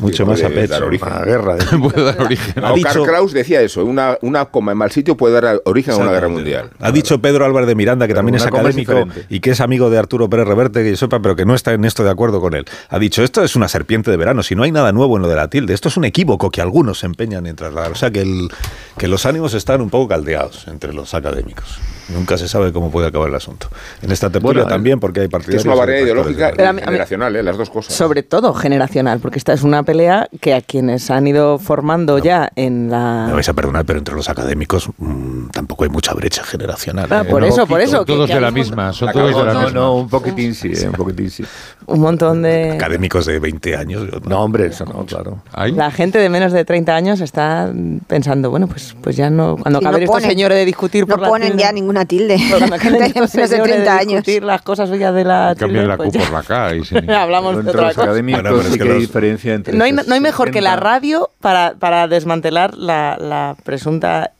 mucho 0.00 0.26
más 0.26 0.42
a 0.42 0.48
pecho. 0.48 0.74
dar 0.74 0.84
origen. 0.84 1.08
Una 1.08 1.24
guerra. 1.24 1.56
¿eh? 1.56 1.78
puede 1.82 2.04
dar 2.04 2.20
origen. 2.20 2.54
No, 2.62 2.74
Karl 2.82 3.04
Kraus 3.04 3.32
decía 3.32 3.62
eso, 3.62 3.84
una, 3.84 4.18
una 4.20 4.44
coma 4.46 4.72
en 4.72 4.78
mal 4.78 4.90
sitio 4.90 5.16
puede 5.16 5.40
dar 5.40 5.62
origen 5.64 5.94
a 5.94 5.96
una 5.96 6.12
guerra 6.12 6.28
mundial. 6.28 6.70
Ha 6.78 6.90
dicho 6.94 7.20
Pedro 7.20 7.44
Álvarez 7.44 7.66
de 7.66 7.74
Miranda, 7.74 8.06
que 8.06 8.14
también 8.14 8.36
es 8.36 8.46
académico 8.46 9.04
y 9.28 9.40
que 9.40 9.50
es 9.50 9.60
amigo 9.60 9.90
de 9.90 9.98
Arturo 9.98 10.28
Pérez 10.30 10.46
Reverte, 10.46 10.82
que 10.82 10.90
yo 10.90 10.96
sepa, 10.96 11.20
pero 11.20 11.36
que 11.36 11.44
no 11.44 11.54
está 11.54 11.72
en 11.72 11.84
esto 11.84 12.04
de 12.04 12.10
acuerdo 12.10 12.40
con 12.40 12.54
él. 12.54 12.64
Ha 12.88 12.98
dicho, 12.98 13.22
esto 13.22 13.42
es 13.42 13.56
una 13.56 13.68
serpiente 13.68 14.10
de 14.10 14.16
verano, 14.16 14.42
si 14.42 14.54
no 14.54 14.62
hay 14.62 14.72
nada 14.72 14.92
nuevo 14.92 15.16
en 15.16 15.22
lo 15.22 15.28
de 15.28 15.36
la 15.36 15.48
tilde, 15.48 15.74
esto 15.74 15.88
es 15.88 15.96
un 15.96 16.04
equívoco 16.04 16.50
que 16.50 16.60
algunos 16.60 17.00
se 17.00 17.06
empeñan 17.06 17.46
en 17.46 17.56
trasladar. 17.56 17.92
O 17.92 17.96
sea, 17.96 18.10
que, 18.10 18.22
el, 18.22 18.48
que 18.96 19.08
los 19.08 19.26
ánimos 19.26 19.54
están 19.54 19.80
un 19.80 19.90
poco 19.90 20.08
caldeados 20.08 20.66
entre 20.68 20.92
los 20.92 21.14
académicos. 21.14 21.78
Nunca 22.08 22.36
se 22.36 22.48
sabe 22.48 22.72
cómo 22.72 22.90
puede 22.90 23.06
acabar 23.08 23.28
el 23.28 23.34
asunto. 23.34 23.68
En 24.02 24.12
esta 24.12 24.28
tertulia 24.30 24.62
Bueno, 24.62 24.68
también, 24.68 25.00
porque 25.00 25.20
hay 25.20 25.26
Que 25.26 25.30
partidarios... 25.30 25.62
es 25.62 25.66
una 25.66 25.74
barrera 25.74 26.00
ideológica 26.00 26.50
y 26.50 26.80
generacional, 26.84 27.36
¿eh? 27.36 27.42
las 27.42 27.56
dos 27.56 27.70
cosas. 27.70 27.94
Sobre 27.94 28.22
todo 28.22 28.52
generacional, 28.54 29.20
porque 29.20 29.38
esta 29.38 29.52
es 29.52 29.62
una 29.62 29.82
pelea 29.84 30.28
que 30.40 30.54
a 30.54 30.60
quienes 30.60 31.10
han 31.10 31.26
ido 31.26 31.58
formando 31.58 32.18
ya 32.18 32.50
en 32.56 32.86
Me 32.86 32.92
la... 32.92 33.30
vais 33.32 33.48
a 33.48 33.52
perdonar, 33.54 33.84
pero 33.86 33.98
entre 33.98 34.14
los 34.14 34.28
académicos 34.28 34.88
mm, 34.98 35.48
tampoco 35.50 35.84
hay 35.84 35.90
mucha 35.90 36.12
brecha 36.14 36.44
generacional. 36.44 37.06
Ah, 37.10 37.22
¿eh? 37.26 37.30
por 37.30 37.40
No, 37.40 37.46
eso, 37.48 37.66
por 37.66 37.80
eso. 37.80 38.04
todos 38.04 38.28
que 38.28 38.34
de 38.34 38.40
la 38.40 38.48
hay 38.48 38.52
misma, 38.52 38.92
son 38.92 39.10
todos 39.12 39.34
de 39.36 39.44
la 39.44 39.52
no, 39.54 39.60
misma. 39.62 39.72
no, 39.80 39.94
un 39.96 40.08
poquitín 40.08 40.54
sí, 40.54 40.72
eh, 40.74 40.86
un 40.88 40.92
poquitín 40.92 41.30
sí. 41.30 41.44
Un 41.86 42.00
montón 42.00 42.42
de... 42.42 42.72
Académicos 42.72 43.26
de 43.26 43.38
20 43.38 43.76
años. 43.76 44.02
yo- 44.10 44.20
No, 44.28 44.40
hombre, 44.42 44.66
eso 44.66 44.84
no, 44.84 45.04
claro. 45.06 45.42
La 45.72 45.90
gente 45.90 46.18
de 46.18 46.28
menos 46.28 46.52
de 46.52 46.64
30 46.64 46.94
años 46.94 47.20
está 47.20 47.72
pensando, 48.06 48.50
bueno, 48.50 48.66
pues, 48.66 48.94
pues 49.02 49.16
ya 49.16 49.30
no... 49.30 49.56
Cuando 49.56 49.78
Sí, 49.80 49.84
acaben 49.86 50.00
no 50.00 50.04
estos 50.04 50.22
ponen- 50.22 50.28
señores 50.30 50.58
de 50.58 50.64
discutir 50.64 51.06
por 51.06 51.16
No 51.18 51.22
la 51.22 51.28
ponen 51.28 51.48
tilde, 51.48 51.62
ya 51.62 51.72
ninguna 51.94 52.04
tilde. 52.04 52.38
Gente 52.38 52.98
de 52.98 53.06
estos 53.06 53.14
menos 53.14 53.32
de 53.32 53.46
señores 53.48 53.74
30 53.74 53.92
años. 53.96 54.08
discutir 54.08 54.42
las 54.44 54.62
cosas 54.62 54.88
suyas 54.88 55.14
de 55.14 55.24
la 55.24 55.54
Cambian 55.58 55.88
la 55.88 55.96
pues 55.96 56.12
Q 56.12 56.18
ya 56.18 56.24
por 56.24 56.32
la 56.32 56.42
K. 56.42 56.74
Y 56.74 57.10
hablamos 57.12 57.52
de 57.54 57.58
Entre 57.60 57.70
otra 57.70 57.82
los 57.88 57.94
cosa. 57.94 58.02
académicos 58.04 58.42
Bueno, 58.42 58.56
pero 58.56 58.60
es 58.68 58.72
sí 58.72 58.78
que 58.78 58.84
que 58.84 58.90
hay 58.90 58.94
los- 58.98 59.00
diferencia 59.06 59.54
entre... 59.54 59.76
No 59.76 59.84
hay, 59.84 59.92
no 59.92 60.14
hay 60.14 60.20
mejor 60.20 60.50
que 60.50 60.60
la 60.60 60.70
60. 60.70 60.90
radio 60.90 61.30
para, 61.40 61.74
para 61.78 62.08
desmantelar 62.08 62.74
la, 62.76 63.16
la 63.20 63.56
presunta 63.64 64.32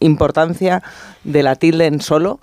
importancia 0.00 0.82
de 1.24 1.42
la 1.42 1.56
tilde 1.56 1.86
en 1.86 2.00
solo, 2.00 2.40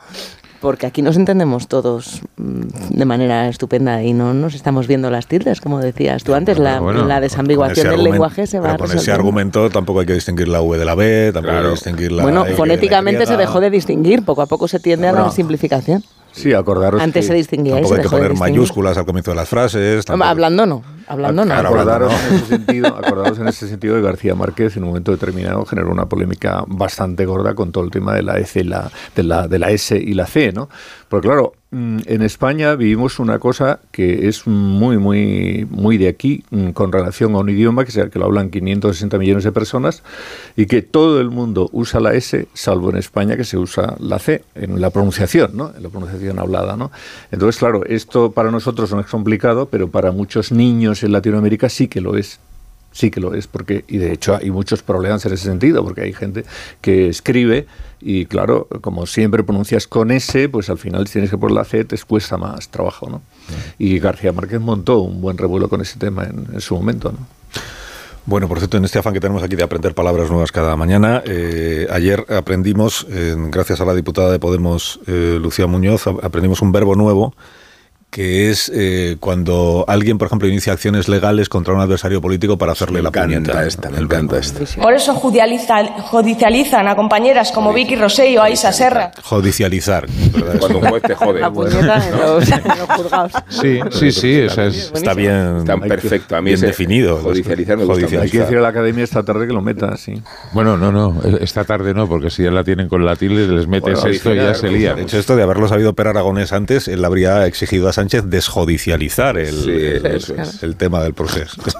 porque 0.63 0.87
aquí 0.87 1.01
nos 1.01 1.17
entendemos 1.17 1.67
todos 1.67 2.21
mm, 2.37 2.61
de 2.91 3.03
manera 3.05 3.49
estupenda 3.49 4.01
y 4.01 4.13
no 4.13 4.33
nos 4.33 4.55
estamos 4.55 4.87
viendo 4.87 5.11
las 5.11 5.27
tildes, 5.27 5.59
como 5.59 5.79
decías 5.79 6.23
tú 6.23 6.35
antes, 6.35 6.57
la, 6.57 6.79
Bueno, 6.79 7.05
la 7.05 7.15
con 7.15 7.21
desambiguación 7.21 7.89
del 7.89 8.01
lenguaje 8.01 8.47
se 8.47 8.61
va 8.61 8.77
pero 8.77 8.85
con 8.87 8.97
ese 8.97 9.11
argumento 9.11 9.69
tampoco 9.69 9.99
hay 9.99 10.05
que 10.05 10.13
distinguir 10.13 10.47
la 10.47 10.61
V 10.61 10.77
de 10.77 10.85
la 10.85 10.95
B, 10.95 11.31
tampoco 11.33 11.53
hay 11.53 11.63
que 11.63 11.69
distinguir 11.71 12.13
la 12.13 12.23
Bueno, 12.23 12.45
la 12.45 12.55
fonéticamente 12.55 13.25
se 13.25 13.35
dejó 13.35 13.59
de 13.59 13.71
distinguir, 13.71 14.23
poco 14.23 14.41
a 14.41 14.45
poco 14.45 14.69
se 14.69 14.79
tiende 14.79 15.09
a 15.09 15.11
la 15.11 15.29
simplificación. 15.31 16.01
Sí, 16.33 16.51
acordaros 16.53 17.01
Antes 17.01 17.23
que- 17.25 17.27
se 17.29 17.33
distinguía 17.35 17.73
Tampoco 17.75 17.95
se 17.95 18.01
hay 18.01 18.07
que 18.07 18.09
poner 18.15 18.33
mayúsculas 18.35 18.97
al 18.97 19.05
comienzo 19.05 19.31
de 19.31 19.35
las 19.37 19.47
frases. 19.47 20.03
tampoco- 20.03 20.27
Hablando 20.29 20.65
no, 20.65 20.83
hablando 21.07 21.45
no. 21.45 21.53
Acordaros 21.53 22.11
hablando, 22.11 22.29
¿no? 22.29 22.35
en, 22.35 22.35
ese 22.43 22.47
sentido, 22.47 22.87
acordaros 22.97 23.39
en 23.39 23.47
ese 23.47 23.67
sentido 23.67 23.95
de 23.95 24.01
García 24.01 24.35
Márquez 24.35 24.75
en 24.75 24.83
un 24.83 24.89
momento 24.89 25.11
determinado 25.11 25.63
generó 25.65 25.91
una 25.91 26.07
polémica 26.07 26.63
bastante 26.67 27.25
gorda 27.25 27.53
con 27.55 27.71
todo 27.71 27.83
el 27.83 27.91
tema 27.91 28.13
de 28.15 28.23
la, 28.23 28.37
S 28.39 28.59
y 28.59 28.63
la, 28.63 28.91
de 29.15 29.23
la, 29.23 29.47
de 29.47 29.59
la 29.59 29.69
S 29.71 29.95
y 29.97 30.13
la 30.13 30.25
C, 30.25 30.51
¿no? 30.51 30.69
Porque 31.07 31.27
claro, 31.27 31.53
en 31.73 32.21
España 32.21 32.75
vivimos 32.75 33.17
una 33.17 33.39
cosa 33.39 33.79
que 33.91 34.27
es 34.27 34.45
muy, 34.45 34.97
muy, 34.97 35.67
muy 35.69 35.97
de 35.97 36.07
aquí 36.07 36.43
mm, 36.51 36.69
con 36.69 36.91
relación 36.91 37.33
a 37.33 37.39
un 37.39 37.49
idioma 37.49 37.83
que, 37.83 37.91
sea, 37.91 38.09
que 38.09 38.19
lo 38.19 38.25
hablan 38.25 38.51
560 38.51 39.17
millones 39.17 39.43
de 39.43 39.51
personas 39.51 40.03
y 40.55 40.67
que 40.67 40.83
todo 40.83 41.19
el 41.19 41.31
mundo 41.31 41.69
usa 41.71 41.99
la 41.99 42.13
S, 42.13 42.47
salvo 42.53 42.91
en 42.91 42.97
España 42.97 43.35
que 43.35 43.43
se 43.43 43.57
usa 43.57 43.95
la 43.99 44.19
C, 44.19 44.43
en 44.53 44.81
la 44.81 44.91
pronunciación, 44.91 45.57
¿no? 45.57 45.73
En 45.75 45.81
la 45.81 45.89
pronunciación 45.89 46.37
hablada, 46.37 46.77
¿no? 46.77 46.91
Entonces, 47.31 47.57
claro, 47.57 47.83
esto 47.85 48.31
para 48.31 48.51
nosotros 48.51 48.91
no 48.91 48.99
es 48.99 49.07
complicado, 49.07 49.67
pero 49.67 49.89
para 49.89 50.11
muchos 50.11 50.51
niños 50.51 51.01
en 51.03 51.11
Latinoamérica 51.11 51.69
sí 51.69 51.87
que 51.87 52.01
lo 52.01 52.15
es. 52.15 52.39
Sí 52.91 53.09
que 53.09 53.19
lo 53.19 53.33
es, 53.33 53.47
porque, 53.47 53.83
y 53.87 53.97
de 53.97 54.13
hecho 54.13 54.35
hay 54.35 54.51
muchos 54.51 54.83
problemas 54.83 55.25
en 55.25 55.33
ese 55.33 55.45
sentido, 55.45 55.83
porque 55.83 56.01
hay 56.01 56.13
gente 56.13 56.45
que 56.79 57.09
escribe 57.09 57.65
y 58.03 58.25
claro, 58.25 58.67
como 58.81 59.05
siempre 59.05 59.43
pronuncias 59.43 59.87
con 59.87 60.11
S, 60.11 60.49
pues 60.49 60.69
al 60.69 60.77
final 60.77 61.07
si 61.07 61.13
tienes 61.13 61.29
que 61.29 61.37
poner 61.37 61.55
la 61.55 61.63
C 61.63 61.85
te 61.85 61.97
cuesta 61.99 62.37
más 62.37 62.69
trabajo, 62.69 63.09
¿no? 63.09 63.21
Y 63.77 63.99
García 63.99 64.33
Márquez 64.33 64.59
montó 64.59 64.99
un 64.99 65.21
buen 65.21 65.37
revuelo 65.37 65.69
con 65.69 65.81
ese 65.81 65.97
tema 65.97 66.25
en, 66.25 66.47
en 66.53 66.61
su 66.61 66.75
momento, 66.75 67.11
¿no? 67.11 67.19
Bueno, 68.25 68.47
por 68.47 68.59
cierto, 68.59 68.77
en 68.77 68.85
este 68.85 68.99
afán 68.99 69.13
que 69.13 69.19
tenemos 69.19 69.43
aquí 69.43 69.57
de 69.57 69.63
aprender 69.63 69.93
palabras 69.93 70.29
nuevas 70.29 70.51
cada 70.51 70.77
mañana, 70.77 71.21
eh, 71.25 71.87
ayer 71.91 72.25
aprendimos, 72.29 73.05
eh, 73.09 73.35
gracias 73.49 73.81
a 73.81 73.85
la 73.85 73.93
diputada 73.93 74.31
de 74.31 74.39
Podemos, 74.39 75.01
eh, 75.07 75.37
Lucía 75.41 75.67
Muñoz, 75.67 76.07
aprendimos 76.07 76.61
un 76.61 76.71
verbo 76.71 76.95
nuevo 76.95 77.35
que 78.13 78.51
es 78.51 78.71
eh, 78.75 79.17
cuando 79.19 79.85
alguien, 79.87 80.19
por 80.19 80.27
ejemplo, 80.27 80.47
inicia 80.47 80.71
acciones 80.71 81.09
legales 81.09 81.49
contra 81.49 81.73
un 81.73 81.79
adversario 81.79 82.21
político 82.21 82.59
para 82.59 82.73
hacerle 82.73 83.01
la 83.01 83.09
puñeta. 83.09 83.65
esta, 83.65 83.89
me 83.89 83.97
encanta 83.97 84.37
esta. 84.37 84.63
Por 84.79 84.93
eso 84.93 85.15
judicializan, 85.15 85.87
judicializan 85.87 86.87
a 86.87 86.95
compañeras 86.95 87.51
como 87.51 87.73
Vicky 87.73 87.95
Rosell 87.95 88.37
o 88.37 88.43
Aisa 88.43 88.71
Serra. 88.71 89.11
Judicializar. 89.23 90.05
¿verdad? 90.31 90.55
Cuando 90.59 90.77
un 90.77 90.85
juez 90.89 91.01
te 91.01 91.15
jode. 91.15 91.39
La 91.41 91.51
puñeta 91.51 92.07
en 92.07 92.17
los, 92.19 92.51
en 92.51 92.63
los 92.67 92.89
juzgados. 92.89 93.31
Sí, 93.49 93.79
sí, 93.89 94.11
sí, 94.11 94.39
esa 94.41 94.65
es. 94.67 94.91
Está 94.93 95.15
bien, 95.15 95.57
Está 95.57 95.77
perfecto. 95.77 96.35
A 96.35 96.41
mí 96.41 96.45
bien 96.45 96.57
ese 96.57 96.67
definido. 96.67 97.17
Judicializar 97.17 97.77
me 97.77 97.85
gusta 97.85 97.95
Judicializar. 97.95 98.25
Hay 98.25 98.29
que 98.29 98.39
decir 98.41 98.57
a 98.59 98.61
la 98.61 98.67
academia 98.67 99.03
esta 99.03 99.23
tarde 99.23 99.47
que 99.47 99.53
lo 99.53 99.61
meta, 99.63 99.97
sí. 99.97 100.21
Bueno, 100.51 100.77
no, 100.77 100.91
no, 100.91 101.19
esta 101.39 101.63
tarde 101.63 101.95
no, 101.95 102.07
porque 102.07 102.29
si 102.29 102.43
ya 102.43 102.51
la 102.51 102.63
tienen 102.63 102.87
con 102.87 103.03
la 103.03 103.15
tilde, 103.15 103.47
les 103.47 103.67
metes 103.67 103.95
Bueno, 103.95 104.11
esto 104.11 104.35
y 104.35 104.37
ya 104.37 104.53
se 104.53 104.69
lía. 104.69 104.93
De 104.93 105.01
hecho, 105.01 105.17
esto 105.17 105.35
de 105.35 105.41
haberlo 105.41 105.67
sabido 105.67 105.93
Per 105.93 106.07
Aragonés 106.07 106.53
antes, 106.53 106.87
él 106.87 107.03
habría 107.03 107.47
exigido 107.47 107.89
a 107.89 107.93
Sánchez 108.03 108.25
desjudicializar 108.25 109.37
el, 109.37 109.53
Sí, 110.19 110.55
el- 110.61 110.75
tema 110.75 111.01
del 111.03 111.13
proceso. 111.13 111.61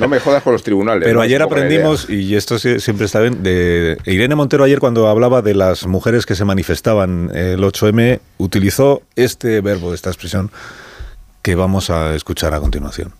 No 0.00 0.08
me 0.08 0.20
jodas 0.20 0.42
con 0.42 0.54
los 0.54 0.62
tribunales. 0.62 1.04
Pero 1.04 1.16
¿no? 1.16 1.22
ayer 1.22 1.42
aprendimos, 1.42 2.08
y 2.08 2.34
esto 2.34 2.58
siempre 2.58 3.04
está 3.04 3.20
bien, 3.20 3.42
de 3.42 3.98
Irene 4.06 4.34
Montero 4.34 4.64
ayer 4.64 4.78
cuando 4.78 5.06
hablaba 5.06 5.42
de 5.42 5.54
las 5.54 5.86
mujeres 5.86 6.24
que 6.24 6.34
se 6.34 6.46
manifestaban 6.46 7.30
el 7.34 7.60
8M, 7.60 8.20
utilizó 8.38 9.02
este 9.16 9.60
verbo, 9.60 9.92
esta 9.92 10.08
expresión, 10.08 10.50
que 11.42 11.54
vamos 11.54 11.90
a 11.90 12.14
escuchar 12.14 12.54
a 12.54 12.60
continuación. 12.60 13.12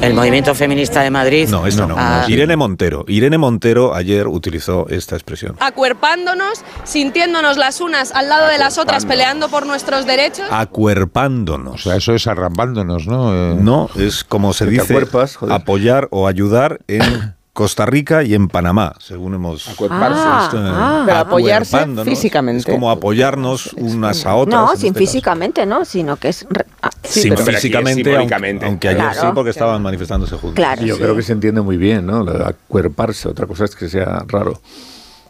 El 0.00 0.14
movimiento 0.14 0.54
feminista 0.54 1.00
de 1.02 1.10
Madrid. 1.10 1.48
No, 1.48 1.66
esta 1.66 1.86
no. 1.86 1.94
Ah. 1.98 2.24
Irene 2.28 2.56
Montero. 2.56 3.04
Irene 3.08 3.38
Montero 3.38 3.94
ayer 3.94 4.28
utilizó 4.28 4.86
esta 4.88 5.16
expresión. 5.16 5.56
Acuerpándonos, 5.60 6.62
sintiéndonos 6.84 7.56
las 7.56 7.80
unas 7.80 8.12
al 8.12 8.28
lado 8.28 8.48
de 8.48 8.58
las 8.58 8.78
otras, 8.78 9.06
peleando 9.06 9.48
por 9.48 9.66
nuestros 9.66 10.06
derechos. 10.06 10.46
Acuerpándonos. 10.50 11.74
O 11.86 11.88
sea, 11.88 11.96
eso 11.96 12.14
es 12.14 12.26
arrambándonos, 12.26 13.06
¿no? 13.06 13.32
Eh, 13.34 13.56
No, 13.60 13.88
es 13.96 14.24
como 14.24 14.52
se 14.52 14.66
dice 14.66 14.92
acuerpas, 14.92 15.38
apoyar 15.50 16.08
o 16.10 16.26
ayudar 16.26 16.80
en 16.88 17.35
Costa 17.56 17.86
Rica 17.86 18.22
y 18.22 18.34
en 18.34 18.48
Panamá, 18.48 18.92
según 19.00 19.32
hemos 19.32 19.66
Acuerparse. 19.66 20.20
Ah, 20.22 20.38
visto 20.42 20.58
en- 20.58 20.66
ah. 20.74 21.02
Pero 21.06 21.18
apoyarse 21.18 21.74
acuerpándonos. 21.76 22.10
físicamente. 22.14 22.58
Es 22.60 22.66
como 22.66 22.90
apoyarnos 22.90 23.72
unas 23.78 24.26
a 24.26 24.34
otras. 24.34 24.54
No, 24.60 24.68
sin 24.68 24.74
este 24.74 24.88
caso. 24.88 24.98
físicamente, 24.98 25.64
no, 25.64 25.84
sino 25.86 26.16
que 26.18 26.28
es 26.28 26.46
re- 26.50 26.66
a- 26.82 26.90
Sin 27.02 27.30
pero- 27.30 27.44
pero 27.46 27.56
es 27.56 27.62
físicamente, 27.62 28.00
aunque, 28.10 28.10
simbólicamente. 28.10 28.66
aunque 28.66 28.88
ayer 28.88 29.00
Claro. 29.00 29.20
sí, 29.22 29.26
porque 29.34 29.50
estaban 29.50 29.80
manifestándose 29.82 30.36
juntos. 30.36 30.64
Yo 30.84 30.98
creo 30.98 31.16
que 31.16 31.22
se 31.22 31.32
entiende 31.32 31.62
muy 31.62 31.78
bien, 31.78 32.04
¿no? 32.06 32.20
Acuerparse. 32.44 33.28
Otra 33.30 33.46
cosa 33.46 33.64
es 33.64 33.74
que 33.74 33.88
sea 33.88 34.22
raro. 34.28 34.60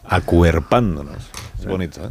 Acuerpándonos. 0.09 1.17
Es 1.59 1.65
bonito, 1.65 2.01
¿eh? 2.05 2.09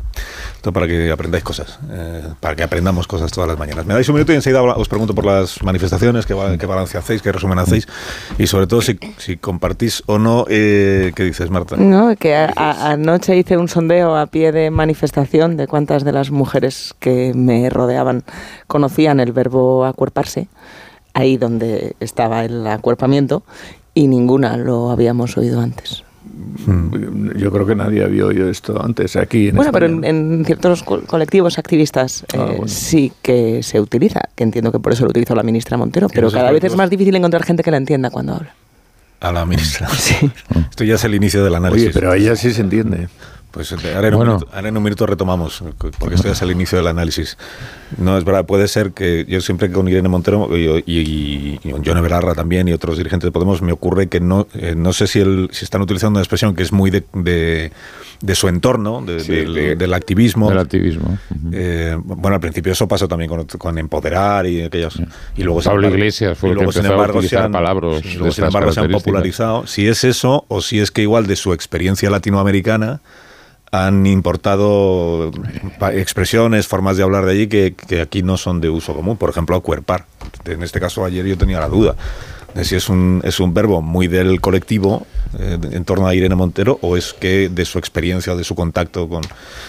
Esto 0.57 0.73
para 0.73 0.89
que 0.89 1.11
aprendáis 1.13 1.45
cosas, 1.45 1.79
eh, 1.89 2.23
para 2.41 2.57
que 2.57 2.65
aprendamos 2.65 3.07
cosas 3.07 3.31
todas 3.31 3.49
las 3.49 3.57
mañanas. 3.57 3.87
Me 3.87 3.95
dais 3.95 4.09
un 4.09 4.17
minuto 4.17 4.33
y 4.33 4.35
enseguida 4.35 4.61
os 4.63 4.89
pregunto 4.89 5.15
por 5.15 5.25
las 5.25 5.63
manifestaciones, 5.63 6.27
qué, 6.27 6.35
qué 6.59 6.67
balance 6.67 6.99
hacéis, 6.99 7.23
qué 7.23 7.31
resumen 7.31 7.61
hacéis 7.61 7.87
y 8.39 8.49
sobre 8.49 8.67
todo 8.67 8.83
si, 8.83 8.99
si 9.19 9.37
compartís 9.37 10.03
o 10.07 10.19
no, 10.19 10.47
eh, 10.49 11.13
¿qué 11.15 11.23
dices, 11.23 11.49
Marta? 11.51 11.77
No, 11.77 12.17
que 12.17 12.35
a- 12.35 12.53
a- 12.57 12.91
anoche 12.91 13.37
hice 13.37 13.57
un 13.57 13.69
sondeo 13.69 14.17
a 14.17 14.27
pie 14.27 14.51
de 14.51 14.71
manifestación 14.73 15.57
de 15.57 15.69
cuántas 15.69 16.03
de 16.05 16.11
las 16.11 16.33
mujeres 16.33 16.95
que 16.99 17.33
me 17.33 17.71
rodeaban 17.71 18.25
conocían 18.67 19.21
el 19.21 19.31
verbo 19.33 19.85
acuerparse, 19.85 20.49
ahí 21.15 21.37
donde 21.37 21.95
estaba 22.01 22.45
el 22.45 22.67
acuerpamiento, 22.67 23.45
y 23.95 24.09
ninguna 24.09 24.57
lo 24.57 24.91
habíamos 24.91 25.37
oído 25.39 25.61
antes. 25.61 26.03
Yo 27.37 27.51
creo 27.53 27.67
que 27.67 27.75
nadie 27.75 28.03
había 28.05 28.27
oído 28.27 28.49
esto 28.49 28.83
antes 28.83 29.17
aquí 29.17 29.49
en 29.49 29.57
Bueno, 29.57 29.73
pero 29.73 29.87
en, 29.87 30.05
en 30.05 30.45
ciertos 30.45 30.83
co- 30.83 31.01
colectivos 31.03 31.59
activistas 31.59 32.23
eh, 32.33 32.39
Ah, 32.39 32.45
bueno. 32.47 32.69
sí 32.69 33.13
que 33.23 33.63
se 33.63 33.81
utiliza, 33.81 34.21
que 34.35 34.45
entiendo 34.45 34.73
que 34.73 34.79
por 34.79 34.93
eso 34.93 35.05
lo 35.05 35.11
utilizó 35.11 35.35
la 35.35 35.43
ministra 35.43 35.77
Montero, 35.77 36.09
pero 36.09 36.31
cada 36.31 36.51
vez 36.51 36.65
es 36.65 36.77
más 36.77 36.91
difícil 36.91 37.15
encontrar 37.17 37.43
gente 37.45 37.63
que 37.63 37.71
la 37.71 37.77
entienda 37.79 38.11
cuando 38.11 38.35
habla. 38.35 38.55
A 39.21 39.33
la 39.33 39.47
ministra. 39.47 39.89
Esto 40.71 40.85
ya 40.85 40.97
es 40.97 41.05
el 41.05 41.15
inicio 41.15 41.43
del 41.43 41.55
análisis. 41.55 41.87
Oye, 41.89 41.95
pero 41.95 42.11
a 42.13 42.17
ella 42.17 42.37
sí 42.37 42.53
se 42.53 42.61
entiende. 42.61 43.09
Pues 43.57 43.73
ahora 43.73 44.09
en, 44.09 44.15
un 44.15 44.21
minuto, 44.27 44.49
ahora 44.53 44.69
en 44.69 44.77
un 44.77 44.83
minuto 44.83 45.07
retomamos, 45.07 45.65
porque 45.99 46.15
esto 46.15 46.29
ya 46.29 46.33
es 46.35 46.43
el 46.43 46.51
inicio 46.51 46.77
del 46.79 46.87
análisis. 46.89 47.39
No, 47.97 48.19
es 48.19 48.25
verdad, 48.25 48.45
puede 48.45 48.69
ser 48.69 48.93
que 48.93 49.25
yo 49.29 49.41
siempre 49.41 49.71
con 49.73 49.89
Irene 49.89 50.09
Montero 50.11 50.55
y, 50.55 50.67
y, 50.87 51.61
y 51.65 51.71
con 51.71 51.83
John 51.85 52.07
también 52.35 52.69
y 52.69 52.73
otros 52.75 52.99
dirigentes 52.99 53.29
de 53.29 53.33
Podemos 53.33 53.63
me 53.63 53.73
ocurre 53.73 54.09
que 54.09 54.21
no, 54.21 54.47
eh, 54.55 54.75
no 54.77 54.93
sé 54.93 55.07
si, 55.07 55.21
el, 55.21 55.49
si 55.53 55.65
están 55.65 55.81
utilizando 55.81 56.19
una 56.19 56.23
expresión 56.23 56.55
que 56.55 56.63
es 56.65 56.71
muy 56.73 56.91
de, 56.91 57.05
de, 57.15 57.73
de 58.21 58.35
su 58.35 58.49
entorno, 58.49 59.01
de- 59.03 59.21
Sí, 59.21 59.33
del, 59.33 59.55
de- 59.55 59.77
del 59.77 59.95
activismo. 59.95 60.51
Del 60.51 60.59
activismo. 60.59 61.19
Eh, 61.53 61.97
bueno, 62.05 62.35
al 62.35 62.41
principio 62.41 62.73
eso 62.73 62.87
pasó 62.87 63.09
también 63.09 63.31
con, 63.31 63.45
con 63.47 63.79
empoderar 63.79 64.47
y 64.47 64.63
aquellos. 64.63 65.01
Y 65.37 65.43
luego, 65.45 65.61
Pablo 65.63 65.87
embargo- 65.87 65.97
Iglesias 65.97 66.37
fue 66.37 66.51
y 66.51 66.53
el 66.53 66.59
que 66.59 66.65
luego, 66.65 66.73
sin 66.73 66.85
embargo, 66.91 67.23
se 67.23 67.37
han- 67.39 67.53
palabras 67.53 68.05
luego, 68.17 68.33
sin 68.33 68.45
embargo, 68.45 68.73
se 68.73 68.81
han 68.81 68.91
popularizado. 68.91 69.67
Si 69.67 69.89
es 69.89 70.05
eso 70.05 70.45
o 70.49 70.61
si 70.61 70.81
es 70.81 70.91
que 70.91 71.01
igual 71.03 71.27
de 71.27 71.37
su 71.37 71.53
experiencia 71.55 72.11
latinoamericana 72.11 73.01
han 73.85 74.07
importado 74.07 75.31
expresiones, 75.93 76.67
formas 76.67 76.97
de 76.97 77.03
hablar 77.03 77.27
de 77.27 77.33
allí 77.33 77.47
que, 77.49 77.75
que 77.75 78.01
aquí 78.01 78.23
no 78.23 78.37
son 78.37 78.61
de 78.61 78.71
uso 78.71 78.95
común. 78.95 79.17
Por 79.17 79.31
ejemplo, 79.31 79.57
acuerpar. 79.57 80.07
En 80.45 80.63
este 80.63 80.81
caso, 80.81 81.05
ayer 81.05 81.27
yo 81.27 81.37
tenía 81.37 81.61
la 81.61 81.69
duda 81.69 81.97
de 82.57 82.65
si 82.65 82.75
es 82.75 82.89
un, 82.89 83.21
es 83.25 83.39
un 83.39 83.53
verbo 83.55 83.83
muy 83.83 84.09
del 84.09 84.41
colectivo 84.41 85.07
eh, 85.39 85.59
en 85.73 85.85
torno 85.85 86.07
a 86.09 86.15
Irene 86.15 86.35
Montero 86.35 86.79
o 86.83 86.97
es 86.97 87.13
que 87.13 87.49
de 87.49 87.65
su 87.65 87.79
experiencia 87.79 88.33
o 88.33 88.37
de 88.37 88.45
su 88.45 88.55
contacto 88.55 89.09
con 89.09 89.23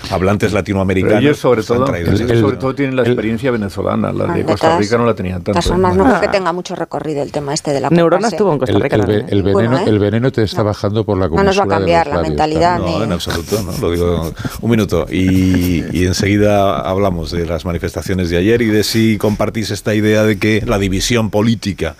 hablantes 0.09 0.53
latinoamericanos. 0.53 1.16
Pero 1.17 1.27
ellos 1.27 1.38
sobre 1.40 1.64
se 1.64 1.74
han 1.74 1.80
todo, 1.85 1.95
ellos 1.95 2.40
sobre 2.40 2.57
todo 2.57 2.74
tienen 2.75 2.95
la 2.95 3.03
experiencia 3.03 3.51
venezolana, 3.51 4.11
la 4.14 4.27
de 4.27 4.40
De 4.40 4.45
Costa 4.45 4.67
todas- 4.67 4.80
Rica 4.80 4.98
no 4.98 5.06
la 5.06 5.14
tenían 5.16 5.38
tanto. 5.43 5.51
todas 5.53 5.67
formas, 5.67 5.95
no 5.95 6.06
creo 6.06 6.22
que 6.22 6.27
tenga 6.30 6.53
mucho 6.53 6.75
recorrido 6.75 7.22
el 7.24 7.32
tema 7.32 7.53
este 7.53 7.72
de 7.72 7.82
la 7.82 7.90
Neuronas 7.90 8.35
tuvo 8.35 8.53
en 8.53 8.59
Costa 8.59 8.75
El, 8.75 8.82
Rica 8.82 8.95
el 8.95 9.25
el 9.27 9.43
veneno, 9.43 9.51
Bueno, 9.53 9.77
¿eh? 9.80 9.83
el 9.88 9.99
veneno 9.99 10.32
te 10.32 10.43
está 10.43 10.64
bajando 10.64 11.03
por 11.03 11.17
la 11.17 11.27
No 11.27 11.43
nos 11.43 11.59
va 11.59 11.64
a 11.64 11.67
cambiar 11.67 12.07
la 12.07 12.22
mentalidad. 12.22 12.80
No, 12.80 13.03
en 13.03 13.11
absoluto, 13.11 13.61
no, 13.64 13.77
lo 13.80 13.91
digo 13.91 14.33
un 14.61 14.69
minuto. 14.72 15.06
Y, 15.11 15.83
y 15.91 16.06
enseguida 16.06 16.80
hablamos 16.80 17.32
de 17.32 17.45
las 17.45 17.66
manifestaciones 17.66 18.30
de 18.30 18.38
ayer 18.38 18.61
y 18.61 18.67
de 18.67 18.83
si 18.83 19.17
compartís 19.17 19.72
esta 19.72 19.93
idea 19.93 20.24
de 20.24 20.38
que 20.38 20.64
la 20.66 20.77
división 20.80 21.30
política, 21.30 21.95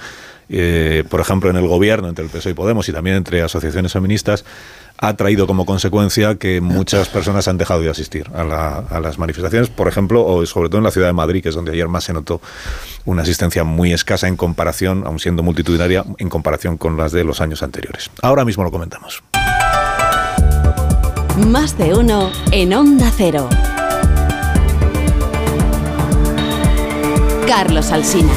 eh, 0.50 1.03
por 1.09 1.19
ejemplo, 1.19 1.50
en 1.50 1.56
el 1.58 1.67
gobierno 1.67 2.08
entre 2.09 2.24
el 2.26 2.30
PSOE 2.32 2.51
y 2.51 2.56
Podemos 2.56 2.88
y 2.90 2.93
también 2.93 3.16
entre 3.17 3.42
asociaciones 3.42 3.92
feministas, 3.93 4.45
ha 5.00 5.14
traído 5.16 5.45
como 5.45 5.66
consecuencia 5.67 6.35
que 6.35 6.59
muchas 6.59 7.08
personas 7.09 7.48
han 7.48 7.58
dejado 7.59 7.82
de 7.82 7.90
asistir 7.92 8.32
a, 8.34 8.43
la- 8.43 8.77
a 8.90 9.00
las 9.00 9.19
manifestaciones, 9.19 9.69
por 9.69 9.88
ejemplo, 9.88 10.26
o 10.26 10.43
sobre 10.48 10.69
todo 10.69 10.80
en 10.80 10.85
la 10.85 10.92
ciudad 10.92 11.06
de 11.08 11.14
Madrid, 11.14 11.43
que 11.43 11.50
es 11.50 11.56
donde 11.56 11.72
ayer 11.72 11.88
más 11.88 12.06
se 12.06 12.14
notó 12.14 12.42
una 13.06 13.22
asistencia 13.22 13.64
muy 13.64 13.93
escasa 13.93 14.27
en 14.27 14.35
comparación, 14.38 15.03
aun 15.06 15.19
siendo 15.19 15.43
multitudinaria, 15.43 16.03
en 16.17 16.30
comparación 16.30 16.77
con 16.77 16.98
las 16.98 17.11
de 17.11 17.24
los 17.24 17.42
años 17.42 17.61
anteriores. 17.61 18.09
Ahora 18.24 18.43
mismo 18.43 18.64
lo 18.64 18.72
comentamos. 18.72 19.22
Más 21.48 21.77
de 21.77 21.93
uno 21.93 22.32
en 22.51 22.74
Onda 22.74 23.11
Cero. 23.16 23.48
Carlos 27.48 27.92
Alsina. 27.92 28.32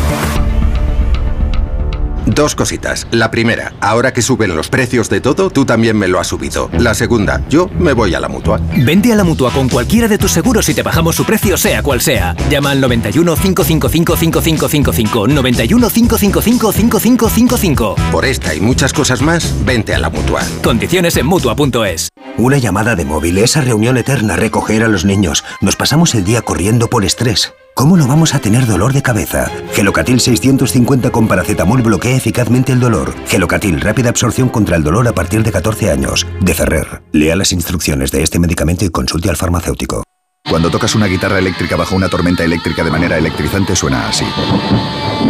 Dos 2.27 2.55
cositas. 2.55 3.07
La 3.11 3.31
primera, 3.31 3.73
ahora 3.81 4.13
que 4.13 4.23
suben 4.23 4.55
los 4.55 4.69
precios 4.69 5.09
de 5.09 5.21
todo, 5.21 5.51
tú 5.51 5.65
también 5.65 5.97
me 5.97 6.09
lo 6.09 6.21
has 6.21 6.29
subido. 6.29 6.71
La 6.79 6.95
segunda, 6.95 7.43
yo 7.49 7.69
me 7.79 7.93
voy 7.93 8.15
a 8.15 8.21
la 8.21 8.29
mutua. 8.29 8.61
Vente 8.77 9.13
a 9.13 9.17
la 9.17 9.25
mutua 9.25 9.51
con 9.51 9.69
cualquiera 9.69 10.09
de 10.09 10.19
tus 10.19 10.33
seguros 10.33 10.69
y 10.69 10.75
te 10.75 10.83
bajamos 10.83 11.17
su 11.17 11.25
precio, 11.25 11.57
sea 11.57 11.83
cual 11.83 12.01
sea. 12.01 12.35
Llama 12.51 12.71
al 12.71 12.81
91 12.81 13.35
555 13.37 14.17
5555. 14.17 15.29
91 15.29 15.91
555 15.91 16.73
5555. 16.73 17.97
Por 18.13 18.25
esta 18.25 18.55
y 18.55 18.61
muchas 18.61 18.93
cosas 18.93 19.23
más, 19.23 19.55
vente 19.65 19.95
a 19.95 19.99
la 19.99 20.11
mutua. 20.11 20.43
Condiciones 20.63 21.17
en 21.17 21.27
mutua.es. 21.27 22.09
Una 22.37 22.59
llamada 22.59 22.97
de 22.97 23.05
móvil, 23.05 23.39
esa 23.39 23.61
reunión 23.61 23.97
eterna, 23.97 24.37
recoger 24.37 24.83
a 24.83 24.89
los 24.89 25.05
niños. 25.05 25.45
Nos 25.61 25.77
pasamos 25.77 26.15
el 26.15 26.25
día 26.25 26.43
corriendo 26.43 26.89
por 26.89 27.05
estrés. 27.05 27.53
¿Cómo 27.81 27.97
no 27.97 28.07
vamos 28.07 28.35
a 28.35 28.41
tener 28.41 28.67
dolor 28.67 28.93
de 28.93 29.01
cabeza? 29.01 29.51
Gelocatil 29.73 30.21
650 30.21 31.11
con 31.11 31.27
paracetamol 31.27 31.81
bloquea 31.81 32.15
eficazmente 32.15 32.73
el 32.73 32.79
dolor. 32.79 33.15
Gelocatil, 33.27 33.81
rápida 33.81 34.11
absorción 34.11 34.51
contra 34.51 34.77
el 34.77 34.83
dolor 34.85 35.09
a 35.09 35.15
partir 35.15 35.43
de 35.43 35.51
14 35.51 35.91
años. 35.91 36.27
De 36.43 36.53
Ferrer. 36.53 37.01
Lea 37.13 37.37
las 37.37 37.53
instrucciones 37.53 38.11
de 38.11 38.23
este 38.23 38.39
medicamento 38.39 38.85
y 38.85 38.91
consulte 38.91 39.31
al 39.31 39.39
farmacéutico. 39.39 40.03
Cuando 40.47 40.71
tocas 40.71 40.95
una 40.95 41.07
guitarra 41.07 41.39
eléctrica 41.39 41.77
bajo 41.77 41.97
una 41.97 42.11
tormenta 42.11 42.45
eléctrica 42.45 42.85
de 42.85 42.91
manera 42.91 43.17
electrizante 43.17 43.75
suena 43.75 44.11
así. 44.11 44.27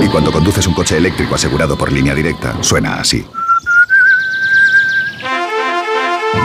Y 0.00 0.08
cuando 0.08 0.32
conduces 0.32 0.66
un 0.66 0.74
coche 0.74 0.96
eléctrico 0.96 1.36
asegurado 1.36 1.78
por 1.78 1.92
línea 1.92 2.16
directa, 2.16 2.56
suena 2.62 2.98
así. 2.98 3.24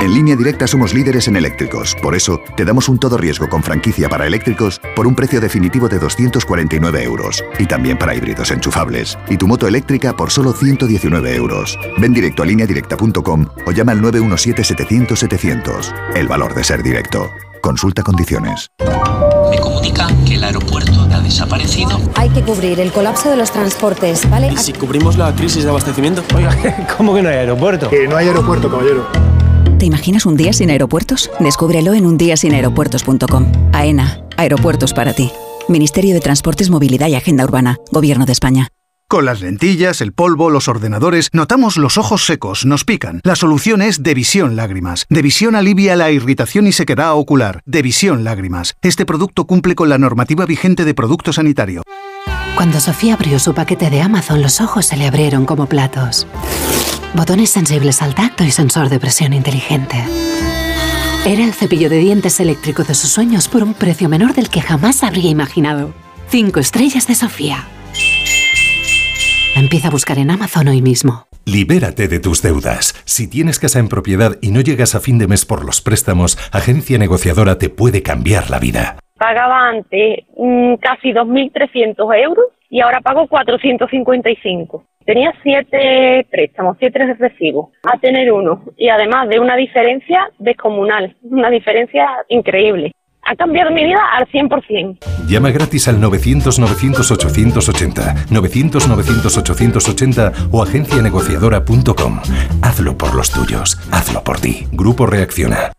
En 0.02 0.14
línea 0.14 0.36
directa 0.36 0.68
somos 0.68 0.94
líderes 0.94 1.28
en 1.28 1.36
eléctricos, 1.36 1.96
por 2.02 2.16
eso 2.16 2.40
te 2.56 2.66
damos 2.66 2.90
un 2.90 3.00
todo 3.00 3.18
riesgo 3.18 3.50
con 3.50 3.64
franquicia 3.64 4.10
para 4.10 4.28
eléctricos 4.28 4.80
por 4.96 5.08
un 5.08 5.16
precio 5.16 5.42
definitivo 5.42 5.88
de 5.88 6.00
249 6.00 7.04
euros 7.04 7.44
y 7.60 7.66
también 7.66 7.98
para 7.98 8.14
híbridos 8.14 8.52
enchufables 8.52 9.18
y 9.30 9.38
tu 9.38 9.48
moto 9.48 9.68
eléctrica 9.68 10.14
por 10.16 10.32
solo 10.32 10.54
119 10.54 11.36
euros. 11.36 11.78
Ven 12.00 12.14
directo 12.14 12.44
a 12.44 12.46
lineadirecta.com 12.46 13.48
o 13.66 13.72
llama 13.72 13.94
al 13.94 14.02
917-700-700. 14.02 15.94
El 16.16 16.28
valor 16.28 16.54
de 16.54 16.64
ser 16.64 16.84
directo. 16.84 17.30
Consulta 17.62 18.04
condiciones. 18.04 18.70
Me 19.50 19.58
comunican 19.58 20.24
que 20.26 20.36
el 20.36 20.44
aeropuerto 20.44 21.02
ha 21.02 21.20
desaparecido. 21.20 22.00
Hay 22.16 22.30
que 22.30 22.44
cubrir 22.44 22.80
el 22.80 22.92
colapso 22.92 23.30
de 23.32 23.38
los 23.38 23.52
transportes, 23.52 24.30
¿vale? 24.30 24.52
¿Y 24.54 24.58
si 24.58 24.74
cubrimos 24.74 25.18
la 25.18 25.34
crisis 25.34 25.64
de 25.64 25.70
abastecimiento? 25.70 26.24
Oiga, 26.36 26.56
¿cómo 26.98 27.16
que 27.16 27.24
no 27.24 27.30
hay 27.30 27.38
aeropuerto? 27.38 27.90
Que 27.90 28.08
no 28.08 28.18
hay 28.18 28.28
aeropuerto, 28.28 28.70
caballero. 28.70 29.35
¿Te 29.86 29.90
imaginas 29.90 30.26
un 30.26 30.36
día 30.36 30.52
sin 30.52 30.72
aeropuertos? 30.72 31.30
Descúbrelo 31.40 31.94
en 31.94 32.08
undiasinaeropuertos.com. 32.08 33.52
AENA, 33.72 34.20
aeropuertos 34.36 34.96
para 34.96 35.14
ti. 35.14 35.32
Ministerio 35.70 36.16
de 36.16 36.22
Transportes, 36.22 36.72
Movilidad 36.72 37.08
y 37.08 37.14
Agenda 37.14 37.44
Urbana, 37.44 37.78
Gobierno 37.92 38.26
de 38.26 38.32
España. 38.32 38.70
Con 39.08 39.26
las 39.26 39.42
lentillas, 39.42 40.02
el 40.02 40.12
polvo, 40.12 40.50
los 40.50 40.68
ordenadores, 40.68 41.30
notamos 41.34 41.78
los 41.78 42.00
ojos 42.00 42.26
secos, 42.26 42.66
nos 42.66 42.84
pican. 42.84 43.22
La 43.24 43.36
solución 43.36 43.84
es 43.84 44.02
Devisión 44.02 44.56
Lágrimas. 44.56 45.06
Devisión 45.08 45.54
alivia 45.54 45.96
la 45.96 46.10
irritación 46.10 46.66
y 46.66 46.72
sequedad 46.72 47.14
ocular. 47.14 47.62
Devisión 47.68 48.24
Lágrimas. 48.24 48.74
Este 48.82 49.06
producto 49.06 49.46
cumple 49.46 49.76
con 49.76 49.90
la 49.90 50.00
normativa 50.00 50.48
vigente 50.48 50.84
de 50.84 50.96
producto 50.96 51.32
sanitario. 51.32 51.84
Cuando 52.56 52.80
Sofía 52.80 53.16
abrió 53.16 53.38
su 53.38 53.54
paquete 53.54 53.90
de 53.90 54.02
Amazon, 54.02 54.42
los 54.42 54.62
ojos 54.62 54.86
se 54.86 54.96
le 54.96 55.06
abrieron 55.06 55.46
como 55.46 55.68
platos. 55.68 56.26
Botones 57.14 57.50
sensibles 57.50 58.02
al 58.02 58.16
tacto 58.16 58.46
y 58.46 58.52
sensor 58.52 58.88
de 58.88 58.98
presión 58.98 59.34
inteligente. 59.34 59.98
Era 61.26 61.44
el 61.44 61.54
cepillo 61.54 61.90
de 61.90 61.98
dientes 61.98 62.40
eléctrico 62.40 62.84
de 62.84 62.96
sus 62.96 63.10
sueños 63.10 63.50
por 63.50 63.62
un 63.62 63.74
precio 63.74 64.08
menor 64.08 64.34
del 64.34 64.50
que 64.50 64.62
jamás 64.62 65.04
habría 65.04 65.30
imaginado. 65.30 65.94
Cinco 66.30 66.62
estrellas 66.62 67.08
de 67.08 67.16
Sofía. 67.16 67.68
Empieza 69.56 69.90
a 69.90 69.92
buscar 69.92 70.18
en 70.18 70.32
Amazon 70.32 70.70
hoy 70.70 70.82
mismo. 70.82 71.28
Libérate 71.46 72.08
de 72.08 72.20
tus 72.20 72.42
deudas. 72.42 72.96
Si 73.06 73.28
tienes 73.28 73.60
casa 73.60 73.80
en 73.80 73.90
propiedad 73.90 74.38
y 74.42 74.52
no 74.52 74.62
llegas 74.62 74.96
a 74.96 75.00
fin 75.00 75.18
de 75.18 75.28
mes 75.28 75.46
por 75.46 75.66
los 75.66 75.82
préstamos, 75.82 76.38
Agencia 76.52 76.98
Negociadora 76.98 77.58
te 77.58 77.70
puede 77.70 78.02
cambiar 78.02 78.50
la 78.50 78.60
vida. 78.60 78.98
Pagaba 79.18 79.70
antes 79.70 80.26
mm, 80.38 80.76
casi 80.76 81.14
2.300 81.14 81.96
euros 82.22 82.46
y 82.70 82.82
ahora 82.82 83.00
pago 83.02 83.28
455. 83.28 84.84
Tenía 85.06 85.34
siete 85.42 86.28
préstamos, 86.30 86.78
siete 86.80 87.00
recibos, 87.18 87.70
a 87.84 87.98
tener 88.00 88.32
uno 88.32 88.64
y 88.76 88.90
además 88.90 89.30
de 89.30 89.40
una 89.40 89.56
diferencia 89.56 90.30
descomunal, 90.40 91.16
una 91.24 91.50
diferencia 91.50 92.08
increíble. 92.28 92.92
ha 93.26 93.36
cambiado 93.36 93.72
mi 93.72 93.84
vida 93.84 94.00
al 94.14 94.28
100%. 94.28 95.00
Llama 95.28 95.50
gratis 95.52 95.88
al 95.88 96.00
900-900-880, 96.02 98.28
900-900-880 98.30 100.50
o 100.52 100.62
agencianegociadora.com. 100.62 102.20
Hazlo 102.62 102.96
por 102.98 103.16
los 103.16 103.32
tuyos, 103.32 103.78
hazlo 103.92 104.24
por 104.24 104.40
ti. 104.40 104.68
Grupo 104.72 105.08
Reacciona. 105.08 105.72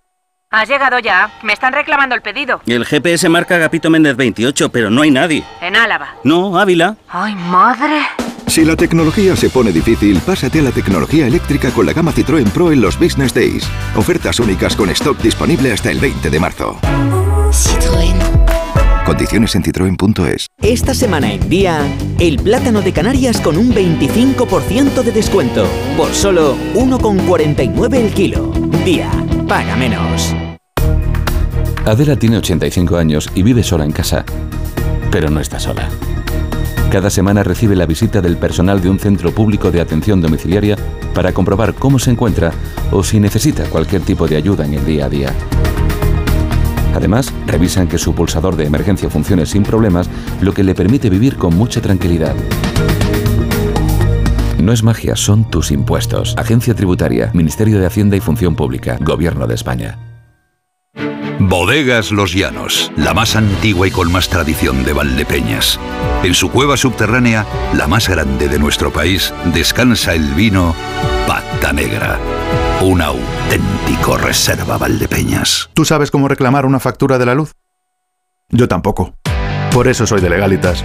Has 0.51 0.69
llegado 0.69 0.99
ya. 1.01 1.31
Me 1.43 1.53
están 1.53 1.73
reclamando 1.73 2.15
el 2.15 2.23
pedido. 2.23 2.61
El 2.67 2.85
GPS 2.85 3.29
marca 3.29 3.57
Agapito 3.57 3.91
Méndez 3.91 4.17
28, 4.17 4.69
pero 4.71 4.91
no 4.91 5.03
hay 5.03 5.11
nadie. 5.11 5.45
En 5.61 5.75
Álava. 5.75 6.15
No, 6.23 6.59
Ávila. 6.59 6.97
¡Ay, 7.09 7.35
madre! 7.35 8.03
Si 8.47 8.65
la 8.65 8.77
tecnología 8.77 9.35
se 9.35 9.51
pone 9.51 9.73
difícil, 9.73 10.21
pásate 10.21 10.61
a 10.61 10.63
la 10.63 10.71
tecnología 10.71 11.27
eléctrica 11.27 11.71
con 11.73 11.85
la 11.85 11.93
gama 11.93 12.13
Citroën 12.13 12.49
Pro 12.51 12.71
en 12.71 12.81
los 12.81 12.97
Business 12.99 13.35
Days. 13.35 13.69
Ofertas 13.97 14.39
únicas 14.39 14.77
con 14.77 14.89
stock 14.91 15.19
disponible 15.19 15.73
hasta 15.73 15.91
el 15.91 15.99
20 15.99 16.31
de 16.31 16.41
marzo. 16.41 16.79
Citroën. 17.51 18.15
Condiciones 19.05 19.55
en 19.57 19.63
citroen.es. 19.63 20.47
Esta 20.63 20.95
semana 20.95 21.33
en 21.33 21.49
Día, 21.49 21.81
el 22.19 22.39
plátano 22.39 22.83
de 22.83 22.93
Canarias 22.93 23.41
con 23.41 23.57
un 23.57 23.73
25% 23.75 25.03
de 25.03 25.13
descuento. 25.13 25.67
Por 25.97 26.13
solo 26.15 26.57
1,49 26.75 27.95
el 27.95 28.13
kilo. 28.13 28.53
Día, 28.85 29.11
paga 29.47 29.77
menos. 29.77 30.35
Adela 31.85 32.17
tiene 32.17 32.39
85 32.39 32.97
años 32.97 33.31
y 33.35 33.43
vive 33.43 33.63
sola 33.63 33.85
en 33.85 33.93
casa. 33.93 34.25
Pero 35.11 35.31
no 35.31 35.41
está 35.41 35.61
sola. 35.61 35.89
Cada 36.91 37.11
semana 37.11 37.43
recibe 37.43 37.77
la 37.77 37.87
visita 37.87 38.21
del 38.21 38.37
personal 38.37 38.81
de 38.81 38.91
un 38.91 38.99
centro 38.99 39.33
público 39.33 39.71
de 39.71 39.81
atención 39.81 40.21
domiciliaria 40.21 40.77
para 41.15 41.33
comprobar 41.33 41.75
cómo 41.75 41.99
se 41.99 42.11
encuentra 42.11 42.53
o 42.91 43.03
si 43.03 43.21
necesita 43.21 43.65
cualquier 43.65 44.03
tipo 44.03 44.27
de 44.27 44.37
ayuda 44.37 44.65
en 44.65 44.75
el 44.75 44.85
día 44.85 45.07
a 45.07 45.09
día. 45.09 45.33
Además, 46.95 47.33
revisan 47.47 47.89
que 47.89 47.99
su 47.99 48.15
pulsador 48.15 48.57
de 48.57 48.65
emergencia 48.65 49.11
funcione 49.11 49.47
sin 49.47 49.63
problemas, 49.63 50.09
lo 50.41 50.55
que 50.55 50.65
le 50.65 50.75
permite 50.75 51.11
vivir 51.11 51.37
con 51.37 51.55
mucha 51.57 51.81
tranquilidad. 51.81 52.35
No 54.67 54.73
es 54.73 54.83
magia, 54.83 55.15
son 55.15 55.49
tus 55.49 55.71
impuestos. 55.71 56.35
Agencia 56.37 56.75
Tributaria, 56.75 57.31
Ministerio 57.35 57.79
de 57.79 57.87
Hacienda 57.87 58.17
y 58.17 58.21
Función 58.21 58.57
Pública, 58.57 58.99
Gobierno 59.01 59.47
de 59.47 59.55
España. 59.55 59.97
Bodegas 61.39 62.11
Los 62.11 62.35
Llanos, 62.35 62.91
la 62.97 63.15
más 63.15 63.37
antigua 63.37 63.87
y 63.87 63.93
con 63.93 64.11
más 64.11 64.29
tradición 64.29 64.83
de 64.83 64.93
Valdepeñas. 64.93 65.79
En 66.25 66.35
su 66.35 66.51
cueva 66.51 66.77
subterránea, 66.77 67.47
la 67.75 67.87
más 67.87 68.09
grande 68.09 68.49
de 68.49 68.59
nuestro 68.59 68.93
país, 68.93 69.33
descansa 69.55 70.15
el 70.15 70.35
vino 70.35 70.75
Pata 71.29 71.73
Negra. 71.73 72.19
Un 72.83 73.03
auténtico 73.03 74.17
reserva 74.19 74.79
Valdepeñas. 74.79 75.71
¿Tú 75.75 75.85
sabes 75.85 76.11
cómo 76.11 76.27
reclamar 76.27 76.67
una 76.67 76.81
factura 76.81 77.19
de 77.19 77.27
la 77.27 77.37
luz? 77.37 77.53
Yo 78.49 78.67
tampoco. 78.67 79.15
Por 79.71 79.87
eso 79.87 80.09
soy 80.09 80.21
de 80.21 80.31
Legalitas. 80.31 80.85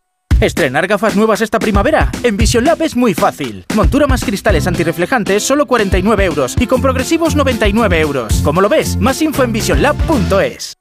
¿Estrenar 0.41 0.87
gafas 0.87 1.15
nuevas 1.15 1.41
esta 1.41 1.59
primavera? 1.59 2.11
En 2.23 2.35
Vision 2.35 2.65
Lab 2.65 2.81
es 2.81 2.95
muy 2.95 3.13
fácil. 3.13 3.63
Montura 3.75 4.07
más 4.07 4.25
cristales 4.25 4.65
antirreflejantes, 4.65 5.43
solo 5.43 5.67
49 5.67 6.25
euros. 6.25 6.55
Y 6.59 6.65
con 6.65 6.81
progresivos, 6.81 7.35
99 7.35 7.99
euros. 7.99 8.41
¿Cómo 8.43 8.59
lo 8.59 8.67
ves? 8.67 8.97
Más 8.97 9.21
info 9.21 9.43
en 9.43 9.53
visionlab.es. 9.53 10.77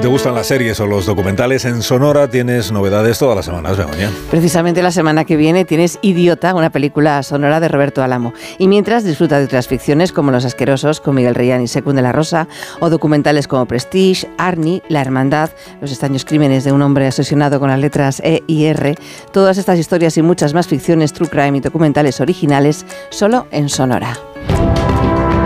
Si 0.00 0.04
te 0.04 0.08
gustan 0.08 0.34
las 0.34 0.46
series 0.46 0.80
o 0.80 0.86
los 0.86 1.04
documentales 1.04 1.66
en 1.66 1.82
Sonora, 1.82 2.26
tienes 2.26 2.72
novedades 2.72 3.18
todas 3.18 3.36
las 3.36 3.44
semanas, 3.44 3.76
Begoña. 3.76 4.10
Precisamente 4.30 4.82
la 4.82 4.92
semana 4.92 5.26
que 5.26 5.36
viene 5.36 5.66
tienes 5.66 5.98
Idiota, 6.00 6.54
una 6.54 6.70
película 6.70 7.22
sonora 7.22 7.60
de 7.60 7.68
Roberto 7.68 8.02
Alamo. 8.02 8.32
Y 8.56 8.66
mientras 8.66 9.04
disfruta 9.04 9.38
de 9.38 9.44
otras 9.44 9.68
ficciones 9.68 10.12
como 10.12 10.30
Los 10.30 10.46
Asquerosos, 10.46 11.02
con 11.02 11.16
Miguel 11.16 11.34
Reyán 11.34 11.60
y 11.60 11.68
Secund 11.68 11.96
de 11.96 12.02
la 12.02 12.12
Rosa, 12.12 12.48
o 12.78 12.88
documentales 12.88 13.46
como 13.46 13.66
Prestige, 13.66 14.26
Arnie, 14.38 14.82
La 14.88 15.02
Hermandad, 15.02 15.50
Los 15.82 15.90
extraños 15.90 16.24
crímenes 16.24 16.64
de 16.64 16.72
un 16.72 16.80
hombre 16.80 17.06
asesinado 17.06 17.60
con 17.60 17.68
las 17.68 17.78
letras 17.78 18.22
E 18.24 18.42
y 18.46 18.64
R. 18.64 18.94
Todas 19.34 19.58
estas 19.58 19.78
historias 19.78 20.16
y 20.16 20.22
muchas 20.22 20.54
más 20.54 20.66
ficciones, 20.66 21.12
true 21.12 21.28
crime 21.28 21.58
y 21.58 21.60
documentales 21.60 22.22
originales, 22.22 22.86
solo 23.10 23.48
en 23.50 23.68
Sonora. 23.68 24.16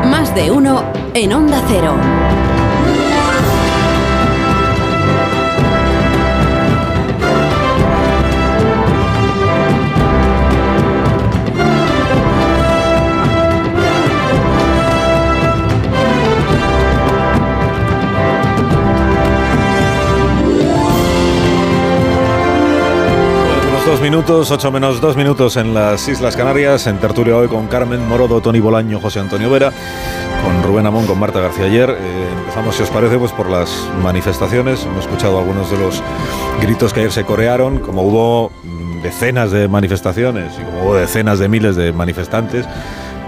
Más 0.05 0.33
de 0.37 0.53
uno 0.53 0.85
en 1.13 1.33
Onda 1.33 1.61
Cero. 1.67 1.97
Los 23.95 24.01
dos 24.01 24.11
minutos, 24.11 24.51
ocho 24.51 24.73
menos 24.73 25.01
dos 25.01 25.17
minutos 25.17 25.57
en 25.57 25.73
las 25.73 26.09
Islas 26.09 26.35
Canarias, 26.35 26.89
en 26.89 26.99
tertulia 26.99 27.37
hoy 27.37 27.47
con 27.47 27.69
Carmen 27.69 28.05
Morodo, 28.09 28.41
Tony 28.41 28.59
Bolaño, 28.59 28.99
José 28.99 29.21
Antonio 29.21 29.49
Vera, 29.49 29.73
con 30.43 30.65
Rubén 30.65 30.85
Amón, 30.85 31.07
con 31.07 31.17
Marta 31.17 31.39
García 31.39 31.67
ayer. 31.67 31.91
Eh, 31.91 32.29
empezamos, 32.41 32.75
si 32.75 32.83
os 32.83 32.91
parece, 32.91 33.19
pues 33.19 33.31
por 33.31 33.49
las 33.49 33.71
manifestaciones. 34.03 34.85
Hemos 34.85 35.05
escuchado 35.05 35.39
algunos 35.39 35.71
de 35.71 35.79
los 35.79 36.03
gritos 36.61 36.93
que 36.93 37.01
ayer 37.01 37.13
se 37.13 37.25
corearon, 37.25 37.79
como 37.79 38.03
hubo 38.03 38.51
mm, 38.65 39.03
decenas 39.03 39.53
de 39.53 39.69
manifestaciones 39.69 40.55
y 40.61 40.65
como 40.65 40.83
hubo 40.83 40.97
decenas 40.97 41.39
de 41.39 41.49
miles 41.49 41.77
de 41.77 41.93
manifestantes, 41.93 42.67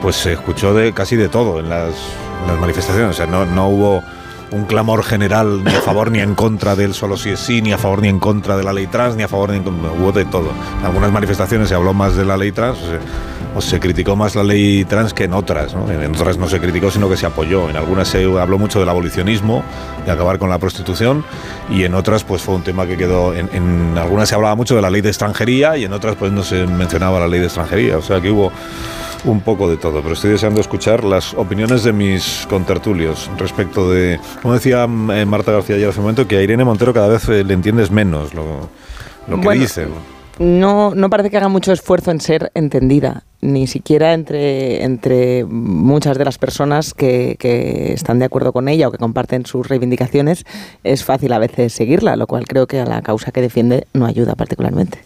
pues 0.03 0.17
se 0.17 0.33
escuchó 0.33 0.75
de 0.75 0.93
casi 0.93 1.15
de 1.15 1.29
todo 1.29 1.61
en 1.61 1.69
las, 1.69 1.95
en 2.43 2.49
las 2.49 2.59
manifestaciones. 2.59 3.11
O 3.11 3.17
sea, 3.17 3.27
no, 3.27 3.47
no 3.47 3.69
hubo 3.69 4.03
un 4.51 4.65
clamor 4.65 5.03
general 5.03 5.65
ni 5.65 5.73
a 5.75 5.81
favor 5.81 6.11
ni 6.11 6.21
en 6.21 6.35
contra 6.35 6.77
del 6.77 6.95
solo 6.95 7.17
si 7.17 7.31
es 7.31 7.41
sí, 7.41 7.63
ni 7.63 7.73
a 7.73 7.79
favor 7.79 8.01
ni 8.01 8.09
en 8.09 8.19
contra 8.19 8.57
de 8.57 8.65
la 8.65 8.73
ley 8.73 8.87
trans, 8.87 9.17
ni 9.17 9.23
a 9.23 9.29
favor 9.29 9.51
ni 9.51 9.57
en 9.57 9.65
contra. 9.65 9.91
Hubo 9.91 10.13
de 10.13 10.25
todo. 10.25 10.51
En 10.81 10.87
algunas 10.87 11.11
manifestaciones 11.13 11.69
se 11.69 11.75
habló 11.75 11.95
más 11.95 12.17
de 12.17 12.25
la 12.25 12.37
ley 12.37 12.53
trans, 12.53 12.79
o 13.55 13.61
se, 13.61 13.81
criticó 13.81 14.17
más 14.17 14.35
la 14.35 14.45
ley 14.45 14.85
trans 14.85 15.15
que 15.15 15.25
en 15.25 15.33
otras. 15.33 15.75
¿no? 15.75 15.91
En 15.91 16.15
otras 16.15 16.37
no 16.37 16.49
se 16.49 16.61
criticó, 16.61 16.91
sino 16.91 17.09
que 17.09 17.17
se 17.17 17.27
apoyó. 17.27 17.69
En 17.69 17.77
algunas 17.77 18.09
se 18.09 18.25
habló 18.25 18.59
mucho 18.59 18.79
del 18.79 18.89
abolicionismo, 18.89 19.65
de 20.05 20.13
acabar 20.13 20.39
con 20.39 20.51
la 20.51 20.59
prostitución, 20.59 21.25
y 21.71 21.85
en 21.85 21.95
otras 21.95 22.25
pues 22.25 22.43
fue 22.43 22.55
un 22.55 22.63
tema 22.63 22.87
que 22.87 22.97
quedó. 22.97 23.35
En, 23.35 23.49
en 23.53 23.99
algunas 23.99 24.29
se 24.29 24.35
hablaba 24.35 24.55
mucho 24.55 24.77
de 24.77 24.83
la 24.83 24.91
ley 24.91 25.01
de 25.01 25.09
extranjería 25.09 25.77
y 25.77 25.85
en 25.85 25.93
otras 25.93 26.17
pues 26.17 26.33
no 26.33 26.43
se 26.43 26.67
mencionaba 26.67 27.19
la 27.21 27.29
ley 27.29 27.41
de 27.41 27.47
extranjería. 27.47 27.99
O 27.99 28.03
sea 28.03 28.21
que 28.21 28.31
hubo 28.31 28.53
un 29.25 29.41
poco 29.41 29.69
de 29.69 29.77
todo, 29.77 30.03
pero 30.03 30.15
estoy 30.15 30.31
deseando 30.31 30.61
escuchar 30.61 31.05
las 31.05 31.35
opiniones 31.35 31.83
de 31.85 31.93
mis 31.93 32.47
contertulios 32.49 33.31
respecto 33.39 33.91
de, 33.91 34.21
como 34.43 34.55
decía 34.55 34.85
eh, 34.85 35.25
Marta 35.25 35.53
García 35.53 35.77
ayer 35.77 35.89
hace 35.89 35.99
un 35.99 36.05
momento, 36.05 36.29
que 36.29 36.37
a 36.37 36.43
Irene 36.43 36.65
Montero 36.65 36.93
cada 36.93 37.09
vez 37.09 37.29
eh, 37.29 37.45
le 37.45 37.55
entiendes 37.55 37.91
menos 37.91 38.35
lo, 38.35 38.69
lo 39.29 39.37
que 39.37 39.45
Bueno, 39.45 39.61
dice. 39.61 39.87
No, 40.39 40.95
no 40.95 41.09
parece 41.09 41.31
que 41.31 41.39
haga 41.39 41.49
mucho 41.49 41.73
esfuerzo 41.73 42.11
en 42.11 42.21
ser 42.21 42.53
entendida, 42.55 43.25
ni 43.41 43.67
siquiera 43.67 44.13
entre, 44.13 44.85
entre 44.85 45.45
muchas 45.45 46.19
de 46.19 46.27
las 46.27 46.37
personas 46.37 46.93
que, 46.93 47.37
que 47.39 47.95
están 47.95 48.19
de 48.19 48.27
acuerdo 48.27 48.53
con 48.53 48.69
ella 48.69 48.89
o 48.89 48.93
que 48.93 48.99
comparten 48.99 49.47
sus 49.47 49.67
reivindicaciones. 49.67 50.45
Es 50.85 51.05
fácil 51.05 51.33
a 51.33 51.39
veces 51.39 51.73
seguirla, 51.73 52.17
lo 52.17 52.27
cual 52.27 52.47
creo 52.47 52.67
que 52.67 52.81
a 52.81 52.85
la 52.85 53.01
causa 53.01 53.33
que 53.33 53.41
defiende 53.41 53.87
no 53.95 54.05
ayuda 54.05 54.35
particularmente. 54.35 54.99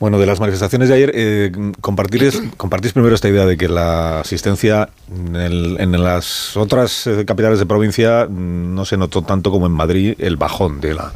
Bueno, 0.00 0.18
de 0.18 0.24
las 0.26 0.40
manifestaciones 0.40 0.88
de 0.88 0.94
ayer, 0.94 1.12
eh, 1.14 1.52
compartís, 1.80 2.42
compartís 2.56 2.92
primero 2.92 3.14
esta 3.14 3.28
idea 3.28 3.44
de 3.46 3.56
que 3.56 3.68
la 3.68 4.20
asistencia 4.20 4.88
en, 5.14 5.36
el- 5.36 5.76
en 5.78 5.92
las 6.02 6.56
otras 6.56 7.06
eh, 7.06 7.24
capitales 7.26 7.58
de 7.58 7.66
provincia 7.66 8.26
mm, 8.28 8.74
no 8.74 8.84
se 8.86 8.96
notó 8.96 9.22
tanto 9.22 9.50
como 9.50 9.66
en 9.66 9.72
Madrid 9.72 10.14
el 10.18 10.36
bajón 10.36 10.80
de 10.80 10.94
la, 10.94 11.12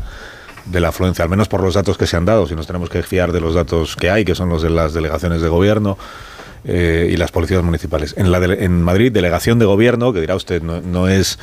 de 0.66 0.80
la 0.80 0.88
afluencia, 0.88 1.22
al 1.24 1.30
menos 1.30 1.48
por 1.48 1.62
los 1.62 1.74
datos 1.74 1.96
que 1.96 2.06
se 2.06 2.16
han 2.18 2.26
dado, 2.26 2.46
si 2.46 2.54
nos 2.54 2.66
tenemos 2.66 2.90
que 2.90 3.02
fiar 3.02 3.32
de 3.32 3.40
los 3.40 3.54
datos 3.54 3.96
que 3.96 4.10
hay, 4.10 4.24
que 4.24 4.34
son 4.34 4.50
los 4.50 4.60
de 4.62 4.70
las 4.70 4.92
delegaciones 4.92 5.40
de 5.40 5.48
gobierno. 5.48 5.96
eh, 6.66 7.10
y 7.12 7.16
las 7.18 7.30
policías 7.30 7.62
municipales. 7.62 8.14
En, 8.16 8.32
la 8.32 8.40
dele- 8.40 8.62
en 8.64 8.80
Madrid, 8.82 9.12
delegación 9.12 9.58
de 9.58 9.66
gobierno, 9.66 10.14
que 10.14 10.20
dirá 10.22 10.34
usted, 10.34 10.62
no, 10.62 10.80
no 10.80 11.08
es 11.08 11.38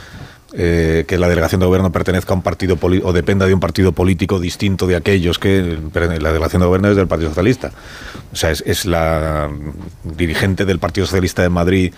eh, 0.54 1.06
que 1.08 1.18
la 1.18 1.30
delegación 1.30 1.60
de 1.60 1.68
gobierno 1.68 1.92
pertenezca 1.92 2.34
a 2.34 2.36
un 2.36 2.44
partido 2.44 2.78
o 2.82 3.14
dependa 3.14 3.46
de 3.46 3.54
un 3.54 3.60
partido 3.60 3.92
político 3.92 4.40
distinto 4.40 4.88
de 4.88 4.96
aquellos 4.96 5.40
que 5.40 5.80
la 5.94 6.32
delegación 6.32 6.62
de 6.62 6.66
gobierno 6.66 6.90
es 6.90 6.96
del 6.96 7.08
Partido 7.08 7.30
Socialista. 7.30 7.72
O 8.34 8.36
sea, 8.36 8.52
es, 8.52 8.64
es 8.66 8.86
la 8.86 9.50
dirigente 10.04 10.66
del 10.66 10.80
Partido 10.80 11.06
Socialista 11.06 11.42
de 11.42 11.50
Madrid 11.50 11.94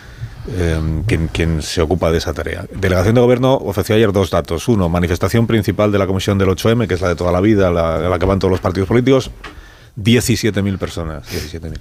eh, 0.47 1.03
quien, 1.07 1.29
quien, 1.29 1.61
se 1.61 1.81
ocupa 1.81 2.11
de 2.11 2.17
esa 2.17 2.33
tarea. 2.33 2.65
Delegación 2.75 3.15
de 3.15 3.21
Gobierno 3.21 3.53
ofreció 3.53 3.95
ayer 3.95 4.11
dos 4.11 4.29
datos. 4.29 4.67
Uno, 4.67 4.89
manifestación 4.89 5.47
principal 5.47 5.91
de 5.91 5.99
la 5.99 6.05
Comisión 6.05 6.37
del 6.37 6.49
8M, 6.49 6.87
que 6.87 6.95
es 6.95 7.01
la 7.01 7.09
de 7.09 7.15
toda 7.15 7.31
la 7.31 7.39
vida, 7.39 7.71
la, 7.71 7.97
la 7.97 8.19
que 8.19 8.25
van 8.25 8.39
todos 8.39 8.51
los 8.51 8.59
partidos 8.59 8.89
políticos. 8.89 9.31
17.000 9.97 10.77
personas. 10.77 11.27
17.000. 11.31 11.77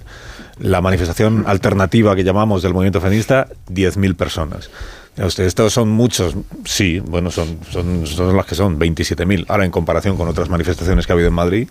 La 0.59 0.81
manifestación 0.81 1.43
alternativa 1.47 2.15
que 2.15 2.23
llamamos 2.23 2.61
del 2.61 2.73
movimiento 2.73 3.01
feminista, 3.01 3.49
10.000 3.69 4.15
personas. 4.15 4.69
Estos 5.17 5.73
son 5.73 5.89
muchos, 5.89 6.35
sí, 6.65 6.99
bueno, 6.99 7.29
son, 7.29 7.59
son, 7.69 8.07
son 8.07 8.35
las 8.35 8.47
que 8.47 8.55
son, 8.55 8.79
27.000. 8.79 9.45
Ahora, 9.47 9.63
en 9.63 9.69
comparación 9.71 10.17
con 10.17 10.27
otras 10.27 10.49
manifestaciones 10.49 11.05
que 11.05 11.11
ha 11.11 11.15
habido 11.15 11.29
en 11.29 11.35
Madrid, 11.35 11.67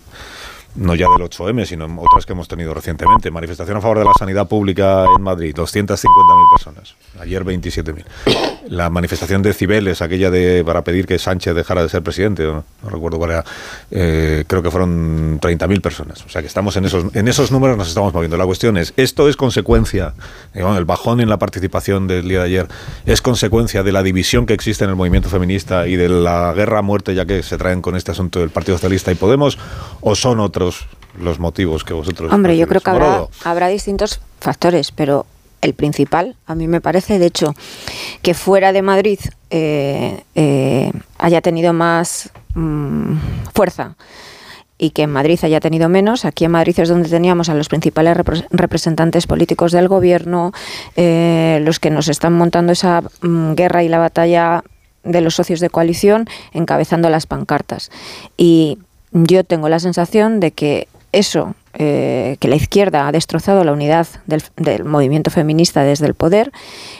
no 0.75 0.95
ya 0.95 1.07
del 1.17 1.27
8M, 1.29 1.65
sino 1.65 1.85
otras 2.01 2.25
que 2.25 2.33
hemos 2.33 2.47
tenido 2.47 2.73
recientemente. 2.73 3.29
Manifestación 3.31 3.77
a 3.77 3.81
favor 3.81 3.99
de 3.99 4.05
la 4.05 4.13
sanidad 4.17 4.47
pública 4.47 5.05
en 5.15 5.23
Madrid, 5.23 5.55
250.000 5.55 5.97
personas. 6.55 6.95
Ayer 7.19 7.43
27.000. 7.43 8.05
La 8.69 8.89
manifestación 8.89 9.41
de 9.41 9.53
Cibeles, 9.53 10.01
aquella 10.01 10.31
de 10.31 10.63
para 10.65 10.83
pedir 10.83 11.05
que 11.05 11.19
Sánchez 11.19 11.53
dejara 11.53 11.83
de 11.83 11.89
ser 11.89 12.01
presidente, 12.01 12.43
no, 12.43 12.63
recuerdo 12.89 13.17
cuál 13.17 13.31
era, 13.31 13.45
eh, 13.91 14.45
creo 14.47 14.63
que 14.63 14.71
fueron 14.71 15.39
30.000 15.41 15.81
personas. 15.81 16.25
O 16.25 16.29
sea 16.29 16.41
que 16.41 16.47
estamos 16.47 16.75
en 16.77 16.85
esos, 16.85 17.13
en 17.13 17.27
esos 17.27 17.51
números, 17.51 17.77
nos 17.77 17.89
estamos 17.89 18.13
moviendo. 18.13 18.37
La 18.37 18.45
cuestión 18.45 18.77
es, 18.77 18.93
¿esto 18.95 19.27
es 19.27 19.35
consecuencia, 19.35 20.13
digamos, 20.53 20.77
el 20.77 20.85
bajón 20.85 21.19
en 21.19 21.29
la 21.29 21.37
participación 21.37 22.07
del 22.07 22.27
día 22.27 22.39
de 22.39 22.45
ayer, 22.45 22.67
es 23.05 23.21
consecuencia 23.21 23.83
de 23.83 23.91
la 23.91 24.01
división 24.01 24.45
que 24.45 24.53
existe 24.53 24.85
en 24.85 24.91
el 24.91 24.95
movimiento 24.95 25.29
feminista 25.29 25.87
y 25.87 25.97
de 25.97 26.07
la 26.09 26.53
guerra 26.53 26.79
a 26.79 26.81
muerte 26.81 27.13
ya 27.13 27.25
que 27.25 27.43
se 27.43 27.57
traen 27.57 27.81
con 27.81 27.95
este 27.95 28.11
asunto 28.11 28.39
del 28.39 28.49
Partido 28.49 28.77
Socialista 28.77 29.11
y 29.11 29.15
Podemos, 29.15 29.57
o 30.01 30.15
son 30.15 30.39
los 31.19 31.39
motivos 31.39 31.83
que 31.83 31.93
vosotros... 31.93 32.31
Hombre, 32.31 32.57
yo 32.57 32.67
creo 32.67 32.81
que 32.81 32.89
habrá, 32.89 33.27
habrá 33.43 33.67
distintos 33.67 34.19
factores, 34.39 34.91
pero 34.91 35.25
el 35.61 35.73
principal, 35.73 36.35
a 36.45 36.55
mí 36.55 36.67
me 36.67 36.81
parece, 36.81 37.19
de 37.19 37.25
hecho, 37.25 37.55
que 38.21 38.33
fuera 38.33 38.73
de 38.73 38.81
Madrid 38.81 39.19
eh, 39.49 40.23
eh, 40.35 40.91
haya 41.17 41.41
tenido 41.41 41.71
más 41.73 42.31
mmm, 42.53 43.15
fuerza 43.53 43.95
y 44.77 44.89
que 44.89 45.03
en 45.03 45.11
Madrid 45.11 45.39
haya 45.43 45.61
tenido 45.61 45.87
menos. 45.87 46.25
Aquí 46.25 46.43
en 46.43 46.51
Madrid 46.51 46.77
es 46.77 46.89
donde 46.89 47.07
teníamos 47.07 47.47
a 47.47 47.53
los 47.53 47.69
principales 47.69 48.17
repre 48.17 48.45
representantes 48.49 49.25
políticos 49.25 49.71
del 49.71 49.87
gobierno, 49.87 50.51
eh, 50.97 51.61
los 51.63 51.79
que 51.79 51.91
nos 51.91 52.09
están 52.09 52.33
montando 52.33 52.73
esa 52.73 53.01
mmm, 53.21 53.53
guerra 53.53 53.83
y 53.83 53.87
la 53.87 53.99
batalla 53.99 54.63
de 55.03 55.21
los 55.21 55.35
socios 55.35 55.61
de 55.61 55.69
coalición, 55.69 56.27
encabezando 56.51 57.09
las 57.09 57.25
pancartas. 57.25 57.89
Y 58.35 58.79
yo 59.13 59.43
tengo 59.43 59.69
la 59.69 59.79
sensación 59.79 60.39
de 60.39 60.51
que 60.51 60.87
eso, 61.11 61.55
eh, 61.73 62.37
que 62.39 62.47
la 62.47 62.55
izquierda 62.55 63.07
ha 63.07 63.11
destrozado 63.11 63.63
la 63.63 63.71
unidad 63.71 64.07
del, 64.25 64.43
del, 64.57 64.83
movimiento 64.83 65.29
feminista 65.29 65.83
desde 65.83 66.07
el 66.07 66.15
poder 66.15 66.51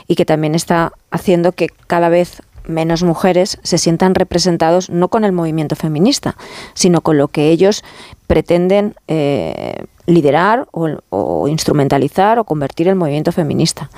y 0.07 0.15
que 0.15 0.25
también 0.25 0.55
está 0.55 0.93
haciendo 1.11 1.51
que 1.51 1.69
cada 1.87 2.09
vez 2.09 2.41
menos 2.65 3.03
mujeres 3.03 3.59
se 3.63 3.77
sientan 3.77 4.15
representados 4.15 4.89
no 4.89 5.09
con 5.09 5.25
el 5.25 5.31
movimiento 5.31 5.75
feminista, 5.75 6.37
sino 6.73 7.01
con 7.01 7.17
lo 7.17 7.27
que 7.27 7.49
ellos 7.49 7.83
pretenden 8.27 8.95
eh, 9.07 9.85
liderar 10.05 10.67
o, 10.71 10.89
o, 11.09 11.47
instrumentalizar 11.47 12.39
o 12.39 12.43
convertir 12.43 12.87
el 12.87 12.95
movimiento 12.95 13.31
feminista. 13.31 13.89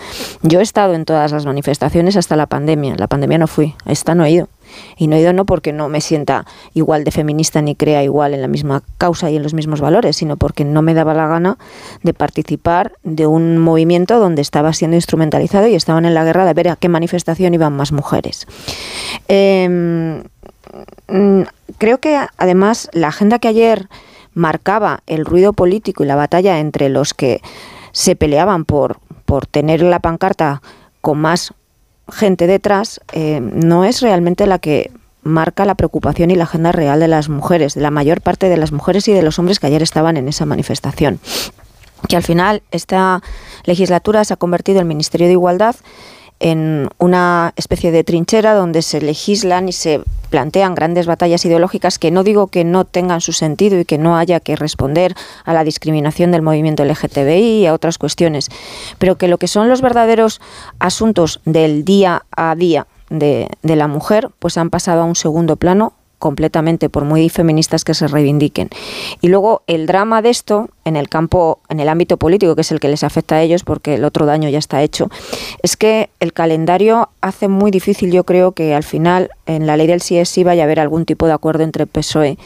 Yo 0.41 0.59
he 0.59 0.63
estado 0.63 0.93
en 0.93 1.05
todas 1.05 1.31
las 1.31 1.45
manifestaciones 1.45 2.15
hasta 2.15 2.35
la 2.35 2.47
pandemia. 2.47 2.95
La 2.97 3.07
pandemia 3.07 3.37
no 3.37 3.47
fui, 3.47 3.75
esta 3.85 4.15
no 4.15 4.25
he 4.25 4.31
ido. 4.31 4.49
Y 4.97 5.07
no 5.07 5.15
he 5.15 5.21
ido 5.21 5.33
no 5.33 5.45
porque 5.45 5.73
no 5.73 5.89
me 5.89 6.01
sienta 6.01 6.45
igual 6.73 7.03
de 7.03 7.11
feminista 7.11 7.61
ni 7.61 7.75
crea 7.75 8.03
igual 8.03 8.33
en 8.33 8.41
la 8.41 8.47
misma 8.47 8.83
causa 8.97 9.29
y 9.29 9.37
en 9.37 9.43
los 9.43 9.53
mismos 9.53 9.81
valores, 9.81 10.17
sino 10.17 10.37
porque 10.37 10.65
no 10.65 10.81
me 10.81 10.93
daba 10.93 11.13
la 11.13 11.27
gana 11.27 11.57
de 12.03 12.13
participar 12.13 12.93
de 13.03 13.27
un 13.27 13.57
movimiento 13.57 14.19
donde 14.19 14.41
estaba 14.41 14.73
siendo 14.73 14.95
instrumentalizado 14.95 15.67
y 15.67 15.75
estaban 15.75 16.05
en 16.05 16.13
la 16.13 16.23
guerra 16.23 16.45
de 16.45 16.53
ver 16.53 16.69
a 16.69 16.75
qué 16.75 16.89
manifestación 16.89 17.53
iban 17.53 17.75
más 17.75 17.91
mujeres. 17.91 18.47
Eh, 19.27 20.23
creo 21.77 21.99
que 21.99 22.19
además 22.37 22.89
la 22.93 23.07
agenda 23.07 23.39
que 23.39 23.47
ayer 23.47 23.87
marcaba 24.33 25.01
el 25.07 25.25
ruido 25.25 25.53
político 25.53 26.03
y 26.03 26.07
la 26.07 26.15
batalla 26.15 26.59
entre 26.59 26.89
los 26.89 27.13
que 27.13 27.41
se 27.91 28.15
peleaban 28.15 28.65
por, 28.65 28.99
por 29.25 29.45
tener 29.47 29.81
la 29.81 29.99
pancarta 29.99 30.61
con 31.01 31.19
más 31.19 31.53
gente 32.11 32.47
detrás, 32.47 33.01
eh, 33.13 33.39
no 33.41 33.83
es 33.85 34.01
realmente 34.01 34.45
la 34.47 34.59
que 34.59 34.91
marca 35.23 35.65
la 35.65 35.75
preocupación 35.75 36.29
y 36.29 36.35
la 36.35 36.43
agenda 36.43 36.71
real 36.71 36.99
de 36.99 37.07
las 37.07 37.29
mujeres, 37.29 37.73
de 37.73 37.81
la 37.81 37.91
mayor 37.91 38.21
parte 38.21 38.47
de 38.47 38.57
las 38.57 38.71
mujeres 38.71 39.07
y 39.07 39.13
de 39.13 39.23
los 39.23 39.39
hombres 39.39 39.59
que 39.59 39.67
ayer 39.67 39.81
estaban 39.81 40.17
en 40.17 40.27
esa 40.27 40.45
manifestación. 40.45 41.19
Que 42.07 42.15
al 42.15 42.23
final 42.23 42.61
esta 42.69 43.23
legislatura 43.63 44.23
se 44.23 44.33
ha 44.33 44.37
convertido 44.37 44.79
el 44.79 44.85
Ministerio 44.85 45.25
de 45.25 45.33
Igualdad 45.33 45.75
en 46.45 46.89
una 46.99 47.53
especie 47.55 47.91
de 47.91 48.03
trinchera 48.03 48.53
donde 48.53 48.83
se 48.83 49.01
legislan 49.01 49.67
y 49.67 49.71
se 49.71 50.01
plantean 50.29 50.75
grandes 50.75 51.07
batallas 51.07 51.43
ideológicas 51.43 51.97
que 51.97 52.11
no 52.11 52.23
digo 52.23 52.49
que 52.49 52.63
no 52.63 52.85
tengan 52.85 53.19
su 53.19 53.33
sentido 53.33 53.79
y 53.79 53.85
que 53.85 53.97
no 53.97 54.15
haya 54.15 54.39
que 54.39 54.55
responder 54.55 55.15
a 55.43 55.55
la 55.55 55.63
discriminación 55.63 56.31
del 56.31 56.43
movimiento 56.43 56.85
LGTBI 56.85 57.61
y 57.61 57.65
a 57.65 57.73
otras 57.73 57.97
cuestiones, 57.97 58.51
pero 58.99 59.17
que 59.17 59.27
lo 59.27 59.39
que 59.39 59.47
son 59.47 59.69
los 59.69 59.81
verdaderos 59.81 60.39
asuntos 60.77 61.41
del 61.45 61.83
día 61.83 62.27
a 62.37 62.53
día 62.53 62.85
de, 63.09 63.49
de 63.63 63.75
la 63.75 63.87
mujer, 63.87 64.29
pues 64.37 64.59
han 64.59 64.69
pasado 64.69 65.01
a 65.01 65.05
un 65.05 65.15
segundo 65.15 65.55
plano 65.55 65.93
completamente, 66.25 66.89
por 66.89 67.05
muy 67.05 67.29
feministas 67.29 67.83
que 67.83 67.93
se 67.93 68.07
reivindiquen. 68.07 68.69
Y 69.21 69.27
luego 69.27 69.61
el 69.67 69.85
drama 69.85 70.23
de 70.23 70.31
esto 70.31 70.71
en 70.83 70.95
el 70.95 71.07
campo, 71.07 71.59
en 71.69 71.79
el 71.79 71.87
ámbito 71.87 72.17
político, 72.17 72.55
que 72.55 72.61
es 72.61 72.71
el 72.71 72.79
que 72.79 72.89
les 72.89 73.03
afecta 73.03 73.35
a 73.35 73.43
ellos, 73.43 73.63
porque 73.63 73.93
el 73.93 74.03
otro 74.03 74.25
daño 74.25 74.49
ya 74.49 74.57
está 74.57 74.81
hecho, 74.81 75.11
es 75.61 75.77
que 75.77 76.09
el 76.19 76.33
calendario 76.33 77.09
hace 77.21 77.47
muy 77.47 77.69
difícil, 77.69 78.11
yo 78.11 78.23
creo, 78.23 78.53
que 78.53 78.73
al 78.73 78.81
final 78.81 79.29
en 79.45 79.67
la 79.67 79.77
ley 79.77 79.85
del 79.85 80.01
sí 80.01 80.43
vaya 80.43 80.63
a 80.63 80.65
haber 80.65 80.79
algún 80.79 81.05
tipo 81.05 81.27
de 81.27 81.33
acuerdo 81.33 81.63
entre 81.63 81.85
PSOE 81.85 82.39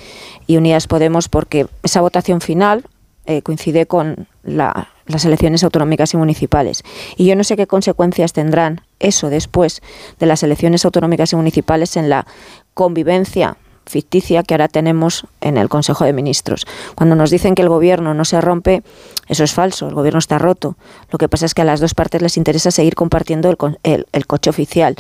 y 0.46 0.58
Unidas 0.58 0.88
Podemos, 0.88 1.30
porque 1.30 1.66
esa 1.82 2.02
votación 2.02 2.42
final 2.42 2.84
eh, 3.28 3.42
coincide 3.44 3.86
con 3.86 4.28
la, 4.44 4.90
las 5.06 5.24
elecciones 5.24 5.64
autonómicas 5.64 6.14
y 6.14 6.18
municipales. 6.18 6.84
Y 7.16 7.28
yo 7.28 7.36
no 7.38 7.46
sé 7.46 7.56
qué 7.56 7.66
consecuencias 7.66 8.34
tendrán 8.34 8.82
eso 9.00 9.30
después 9.30 9.82
de 10.20 10.26
las 10.26 10.44
elecciones 10.44 10.84
autonómicas 10.84 11.32
y 11.32 11.38
municipales 11.38 11.96
en 11.96 12.10
la 12.10 12.28
convivencia 12.74 13.56
ficticia 13.90 14.44
que 14.44 14.54
ahora 14.54 14.68
tenemos 14.68 15.26
en 15.42 15.58
el 15.58 15.68
Consejo 15.68 16.06
de 16.06 16.14
Ministros. 16.14 16.66
Cuando 16.96 17.16
nos 17.16 17.32
dicen 17.32 17.56
que 17.56 17.64
el 17.64 17.70
gobierno 17.70 18.14
no 18.14 18.24
se 18.24 18.40
rompe, 18.40 18.84
eso 19.28 19.44
es 19.44 19.54
falso, 19.54 19.88
el 19.88 19.96
gobierno 19.96 20.20
está 20.20 20.38
roto. 20.38 20.78
Lo 21.12 21.18
que 21.18 21.28
pasa 21.28 21.46
es 21.46 21.54
que 21.54 21.64
a 21.64 21.66
las 21.66 21.80
dos 21.80 21.94
partes 21.96 22.22
les 22.22 22.38
interesa 22.38 22.72
seguir 22.72 22.96
compartiendo 22.96 23.50
el, 23.50 23.58
el, 23.84 24.08
el 24.12 24.28
coche 24.28 24.50
oficial. 24.50 24.96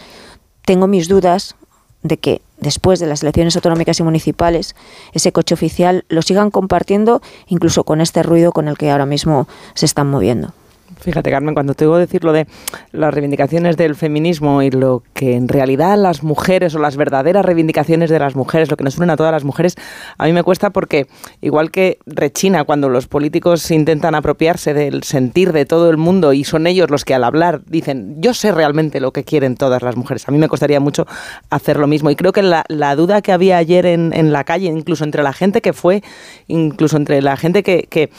Tengo 0.66 0.88
mis 0.88 1.08
dudas 1.08 1.56
de 2.02 2.18
que 2.18 2.42
después 2.60 3.00
de 3.00 3.08
las 3.08 3.24
elecciones 3.24 3.56
autonómicas 3.56 4.00
y 4.00 4.04
municipales 4.04 4.76
ese 5.14 5.32
coche 5.32 5.54
oficial 5.54 6.06
lo 6.10 6.22
sigan 6.22 6.50
compartiendo 6.50 7.22
incluso 7.48 7.84
con 7.84 8.02
este 8.02 8.24
ruido 8.24 8.52
con 8.52 8.68
el 8.68 8.78
que 8.78 8.92
ahora 8.92 9.06
mismo 9.06 9.48
se 9.74 9.86
están 9.86 10.10
moviendo. 10.10 10.54
Fíjate, 10.98 11.32
Carmen, 11.32 11.54
cuando 11.54 11.74
te 11.74 11.86
oigo 11.86 11.98
decir 11.98 12.24
lo 12.24 12.34
de 12.34 12.48
las 12.92 13.14
reivindicaciones 13.14 13.78
del 13.78 13.96
feminismo 13.96 14.62
y 14.62 14.72
lo 14.72 15.04
que 15.14 15.36
en 15.36 15.48
realidad 15.48 15.98
las 15.98 16.24
mujeres 16.24 16.76
o 16.76 16.80
las 16.80 16.98
verdaderas 16.98 17.46
reivindicaciones 17.46 18.10
de 18.10 18.20
las 18.20 18.36
mujeres, 18.36 18.70
lo 18.70 18.78
que 18.78 18.84
nos 18.84 18.98
unen 18.98 19.12
a 19.12 19.18
todas 19.18 19.32
las 19.32 19.44
mujeres, 19.44 19.76
a 20.18 20.26
mí 20.26 20.34
me 20.34 20.44
cuesta 20.44 20.72
porque, 20.72 21.08
igual 21.42 21.72
que 21.72 22.00
rechina 22.06 22.64
cuando 22.64 22.90
los 22.90 23.08
políticos 23.08 23.70
intentan 23.72 24.16
apropiarse 24.16 24.74
del 24.74 25.04
sentir 25.04 25.54
de 25.54 25.66
todo 25.66 25.90
el 25.90 25.98
mundo 25.98 26.34
y 26.34 26.44
son 26.44 26.68
ellos 26.68 26.90
los 26.90 27.06
que 27.06 27.14
al 27.14 27.24
hablar 27.24 27.62
dicen, 27.66 28.16
yo 28.20 28.34
sé 28.34 28.52
realmente 28.52 29.00
lo 29.00 29.12
que 29.12 29.24
quieren 29.24 29.56
todas 29.56 29.82
las 29.82 29.96
mujeres. 29.96 30.28
A 30.28 30.32
mí 30.32 30.38
me 30.38 30.50
costaría 30.50 30.80
mucho 30.80 31.06
hacer 31.50 31.78
lo 31.78 31.88
mismo. 31.88 32.10
Y 32.10 32.16
creo 32.16 32.32
que 32.32 32.42
la, 32.42 32.96
duda 32.96 33.22
que 33.22 33.32
había 33.32 33.58
ayer 33.58 33.86
en, 33.86 34.12
en, 34.14 34.34
la 34.34 34.44
calle, 34.44 34.68
incluso 34.68 35.04
entre 35.04 35.24
la 35.24 35.34
gente 35.34 35.62
que 35.62 35.74
fue, 35.74 36.04
incluso 36.48 36.98
entre 36.98 37.22
la 37.22 37.38
gente 37.38 37.64
que, 37.64 37.88
que 37.90 38.10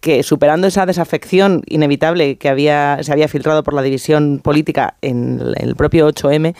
que 0.00 0.22
superando 0.22 0.66
esa 0.66 0.86
desafección 0.86 1.62
inevitable 1.66 2.36
que 2.36 2.48
había, 2.48 2.98
se 3.02 3.12
había 3.12 3.28
filtrado 3.28 3.62
por 3.62 3.74
la 3.74 3.82
división 3.82 4.40
política 4.42 4.94
en 5.02 5.40
el 5.56 5.74
propio 5.76 6.08
8M, 6.08 6.54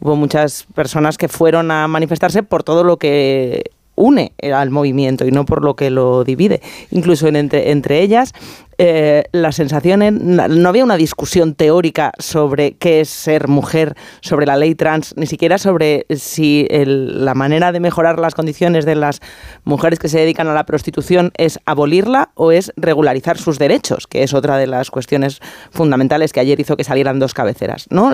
hubo 0.00 0.16
muchas 0.16 0.66
personas 0.74 1.18
que 1.18 1.28
fueron 1.28 1.70
a 1.70 1.86
manifestarse 1.88 2.42
por 2.42 2.62
todo 2.62 2.84
lo 2.84 2.98
que 2.98 3.70
une 3.98 4.32
al 4.52 4.70
movimiento 4.70 5.26
y 5.26 5.30
no 5.30 5.44
por 5.44 5.64
lo 5.64 5.76
que 5.76 5.90
lo 5.90 6.24
divide. 6.24 6.62
Incluso 6.90 7.26
en, 7.28 7.36
entre, 7.36 7.70
entre 7.70 8.00
ellas, 8.00 8.32
eh, 8.80 9.24
la 9.32 9.50
sensación, 9.50 10.00
no 10.24 10.68
había 10.68 10.84
una 10.84 10.96
discusión 10.96 11.54
teórica 11.54 12.12
sobre 12.20 12.76
qué 12.76 13.00
es 13.00 13.08
ser 13.08 13.48
mujer, 13.48 13.96
sobre 14.20 14.46
la 14.46 14.56
ley 14.56 14.76
trans, 14.76 15.14
ni 15.16 15.26
siquiera 15.26 15.58
sobre 15.58 16.06
si 16.10 16.64
la 16.70 17.34
manera 17.34 17.72
de 17.72 17.80
mejorar 17.80 18.20
las 18.20 18.36
condiciones 18.36 18.84
de 18.84 18.94
las 18.94 19.20
mujeres 19.64 19.98
que 19.98 20.08
se 20.08 20.20
dedican 20.20 20.46
a 20.46 20.54
la 20.54 20.64
prostitución 20.64 21.32
es 21.36 21.58
abolirla 21.66 22.30
o 22.34 22.52
es 22.52 22.72
regularizar 22.76 23.36
sus 23.36 23.58
derechos, 23.58 24.06
que 24.06 24.22
es 24.22 24.32
otra 24.32 24.56
de 24.58 24.68
las 24.68 24.92
cuestiones 24.92 25.40
fundamentales 25.72 26.32
que 26.32 26.38
ayer 26.38 26.60
hizo 26.60 26.76
que 26.76 26.84
salieran 26.84 27.18
dos 27.18 27.34
cabeceras. 27.34 27.86
¿no? 27.90 28.12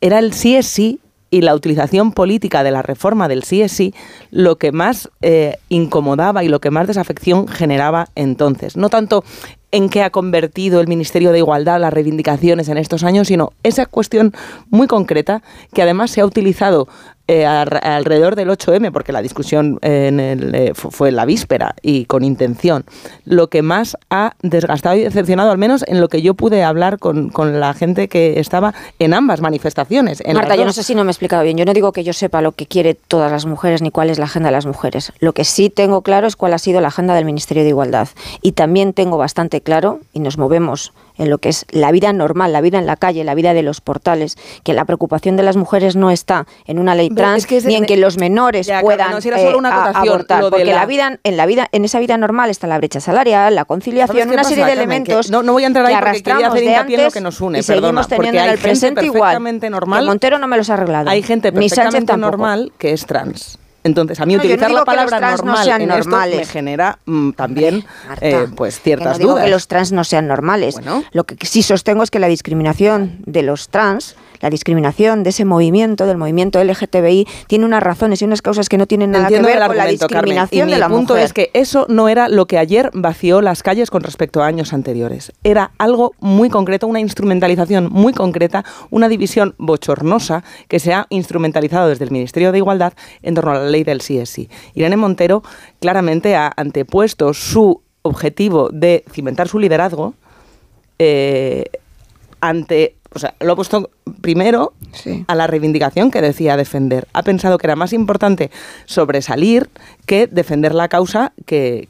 Era 0.00 0.18
el 0.20 0.32
sí 0.34 0.54
es 0.54 0.66
sí 0.68 1.00
y 1.32 1.40
la 1.40 1.54
utilización 1.54 2.12
política 2.12 2.62
de 2.62 2.70
la 2.70 2.82
reforma 2.82 3.26
del 3.26 3.42
sí 3.42 3.62
es 3.62 3.72
sí 3.72 3.94
lo 4.30 4.58
que 4.58 4.70
más 4.70 5.10
eh, 5.22 5.56
incomodaba 5.70 6.44
y 6.44 6.48
lo 6.48 6.60
que 6.60 6.70
más 6.70 6.86
desafección 6.86 7.48
generaba 7.48 8.10
entonces. 8.14 8.76
No 8.76 8.90
tanto 8.90 9.24
en 9.72 9.88
qué 9.88 10.02
ha 10.02 10.10
convertido 10.10 10.80
el 10.80 10.86
Ministerio 10.86 11.32
de 11.32 11.38
Igualdad 11.38 11.80
las 11.80 11.92
reivindicaciones 11.92 12.68
en 12.68 12.78
estos 12.78 13.02
años, 13.02 13.28
sino 13.28 13.52
esa 13.62 13.86
cuestión 13.86 14.32
muy 14.70 14.86
concreta 14.86 15.42
que 15.72 15.82
además 15.82 16.10
se 16.10 16.20
ha 16.20 16.26
utilizado 16.26 16.88
eh, 17.28 17.46
alrededor 17.46 18.36
del 18.36 18.50
8M, 18.50 18.92
porque 18.92 19.10
la 19.10 19.22
discusión 19.22 19.78
en 19.80 20.20
el, 20.20 20.54
eh, 20.54 20.72
fue 20.74 21.12
la 21.12 21.24
víspera 21.24 21.76
y 21.80 22.04
con 22.04 22.24
intención, 22.24 22.84
lo 23.24 23.46
que 23.46 23.62
más 23.62 23.96
ha 24.10 24.34
desgastado 24.42 24.96
y 24.96 25.00
decepcionado, 25.04 25.50
al 25.50 25.56
menos 25.56 25.82
en 25.86 26.00
lo 26.00 26.08
que 26.08 26.20
yo 26.20 26.34
pude 26.34 26.62
hablar 26.62 26.98
con, 26.98 27.30
con 27.30 27.58
la 27.58 27.72
gente 27.72 28.08
que 28.08 28.38
estaba 28.38 28.74
en 28.98 29.14
ambas 29.14 29.40
manifestaciones. 29.40 30.20
En 30.26 30.34
Marta, 30.34 30.56
yo 30.56 30.66
no 30.66 30.72
sé 30.72 30.82
si 30.82 30.94
no 30.94 31.04
me 31.04 31.10
he 31.10 31.12
explicado 31.12 31.42
bien. 31.42 31.56
Yo 31.56 31.64
no 31.64 31.72
digo 31.72 31.92
que 31.92 32.04
yo 32.04 32.12
sepa 32.12 32.42
lo 32.42 32.52
que 32.52 32.66
quiere 32.66 32.94
todas 32.94 33.32
las 33.32 33.46
mujeres 33.46 33.80
ni 33.80 33.90
cuál 33.90 34.10
es 34.10 34.18
la 34.18 34.26
agenda 34.26 34.50
de 34.50 34.56
las 34.56 34.66
mujeres. 34.66 35.12
Lo 35.18 35.32
que 35.32 35.44
sí 35.44 35.70
tengo 35.70 36.02
claro 36.02 36.26
es 36.26 36.36
cuál 36.36 36.52
ha 36.52 36.58
sido 36.58 36.82
la 36.82 36.88
agenda 36.88 37.14
del 37.14 37.24
Ministerio 37.24 37.62
de 37.62 37.70
Igualdad. 37.70 38.08
Y 38.42 38.52
también 38.52 38.92
tengo 38.92 39.16
bastante 39.16 39.61
claro, 39.62 40.00
y 40.12 40.20
nos 40.20 40.38
movemos 40.38 40.92
en 41.18 41.30
lo 41.30 41.38
que 41.38 41.48
es 41.48 41.66
la 41.70 41.92
vida 41.92 42.12
normal, 42.12 42.52
la 42.52 42.60
vida 42.60 42.78
en 42.78 42.86
la 42.86 42.96
calle, 42.96 43.24
la 43.24 43.34
vida 43.34 43.54
de 43.54 43.62
los 43.62 43.80
portales, 43.80 44.36
que 44.64 44.72
la 44.72 44.84
preocupación 44.84 45.36
de 45.36 45.42
las 45.42 45.56
mujeres 45.56 45.96
no 45.96 46.10
está 46.10 46.46
en 46.66 46.78
una 46.78 46.94
ley 46.94 47.10
trans 47.10 47.46
ni 47.64 47.76
en 47.76 47.86
que 47.86 47.96
los 47.96 48.18
menores 48.18 48.70
puedan 48.80 49.20
solo 49.20 49.58
una 49.58 49.70
eh, 49.70 49.92
abortar, 49.94 50.42
porque 50.50 50.64
la... 50.64 50.86
vida 50.86 51.18
en 51.22 51.36
la 51.36 51.46
vida 51.46 51.68
en 51.72 51.84
esa 51.84 52.00
vida 52.00 52.16
normal 52.16 52.50
está 52.50 52.66
la 52.66 52.78
brecha 52.78 53.00
salarial, 53.00 53.54
la 53.54 53.64
conciliación, 53.64 54.30
una 54.30 54.44
serie 54.44 54.64
de 54.64 54.72
elementos 54.72 55.30
no, 55.30 55.42
no, 55.42 55.52
voy 55.52 55.64
a 55.64 55.66
entrar 55.66 55.86
ahí 55.86 55.94
porque 55.94 56.22
quería 56.22 56.48
hacer 56.48 56.62
hincapié 56.62 56.96
en 56.96 57.04
lo 57.04 57.10
que 57.10 57.20
nos 57.20 57.40
une, 57.40 57.58
y 57.60 57.62
seguimos 57.62 58.08
teniendo 58.08 58.40
en 58.40 58.50
el 58.50 58.58
presente 58.58 59.04
igual. 59.04 59.42
Normal, 59.70 60.06
Montero 60.06 60.38
no 60.38 60.46
me 60.46 60.56
los 60.56 60.70
ha 60.70 60.74
arreglado. 60.74 61.08
Hay 61.08 61.22
gente 61.22 61.52
perfectamente 61.52 62.16
normal 62.16 62.72
que 62.78 62.92
es 62.92 63.06
trans. 63.06 63.58
Entonces, 63.84 64.20
a 64.20 64.26
mí 64.26 64.36
utilizar 64.36 64.70
la 64.70 64.84
palabra 64.84 65.36
normal 65.36 65.68
en 65.68 65.90
esto 65.90 66.10
me 66.10 66.46
genera 66.46 66.98
mm, 67.04 67.30
también 67.32 67.84
eh, 68.20 68.46
pues 68.54 68.80
ciertas 68.80 69.18
que 69.18 69.24
no 69.24 69.30
dudas. 69.30 69.36
Digo 69.36 69.46
que 69.46 69.50
los 69.50 69.66
trans 69.66 69.92
no 69.92 70.04
sean 70.04 70.28
normales. 70.28 70.76
Lo 71.12 71.24
que 71.24 71.36
sí 71.46 71.62
sostengo 71.62 72.02
es 72.02 72.10
que 72.10 72.18
la 72.18 72.28
discriminación 72.28 73.18
de 73.26 73.42
los 73.42 73.68
trans 73.68 74.16
la 74.42 74.50
discriminación 74.50 75.22
de 75.22 75.30
ese 75.30 75.44
movimiento, 75.44 76.06
del 76.06 76.18
movimiento 76.18 76.62
LGTBI, 76.62 77.26
tiene 77.46 77.64
unas 77.64 77.82
razones 77.82 78.20
y 78.20 78.24
unas 78.24 78.42
causas 78.42 78.68
que 78.68 78.76
no 78.76 78.86
tienen 78.86 79.12
nada 79.12 79.28
que 79.28 79.40
ver 79.40 79.64
con 79.66 79.76
la 79.76 79.86
discriminación 79.86 80.68
y 80.68 80.72
de 80.72 80.78
la 80.78 80.88
mi 80.88 80.96
punto 80.96 81.16
es 81.16 81.32
que 81.32 81.50
eso 81.54 81.86
no 81.88 82.08
era 82.08 82.28
lo 82.28 82.46
que 82.46 82.58
ayer 82.58 82.90
vació 82.92 83.40
las 83.40 83.62
calles 83.62 83.90
con 83.90 84.02
respecto 84.02 84.42
a 84.42 84.46
años 84.46 84.72
anteriores. 84.72 85.32
Era 85.44 85.70
algo 85.78 86.12
muy 86.18 86.50
concreto, 86.50 86.88
una 86.88 87.00
instrumentalización 87.00 87.88
muy 87.90 88.12
concreta, 88.12 88.64
una 88.90 89.08
división 89.08 89.54
bochornosa 89.58 90.42
que 90.66 90.80
se 90.80 90.92
ha 90.92 91.06
instrumentalizado 91.08 91.88
desde 91.88 92.04
el 92.04 92.10
Ministerio 92.10 92.50
de 92.50 92.58
Igualdad 92.58 92.94
en 93.22 93.36
torno 93.36 93.52
a 93.52 93.54
la 93.54 93.66
ley 93.66 93.84
del 93.84 94.00
sí 94.00 94.18
es 94.18 94.28
sí. 94.28 94.50
Irene 94.74 94.96
Montero 94.96 95.44
claramente 95.80 96.34
ha 96.34 96.52
antepuesto 96.56 97.32
su 97.32 97.80
objetivo 98.02 98.70
de 98.72 99.04
cimentar 99.12 99.46
su 99.46 99.60
liderazgo 99.60 100.14
eh, 100.98 101.64
ante 102.40 102.96
o 103.14 103.18
sea, 103.18 103.34
lo 103.40 103.52
ha 103.52 103.56
puesto 103.56 103.90
primero 104.20 104.72
a 105.26 105.34
la 105.34 105.46
reivindicación 105.46 106.10
que 106.10 106.20
decía 106.20 106.56
defender. 106.56 107.08
Ha 107.12 107.22
pensado 107.22 107.58
que 107.58 107.66
era 107.66 107.76
más 107.76 107.92
importante 107.92 108.50
sobresalir 108.84 109.70
que 110.06 110.26
defender 110.26 110.74
la 110.74 110.88
causa 110.88 111.32
que, 111.46 111.88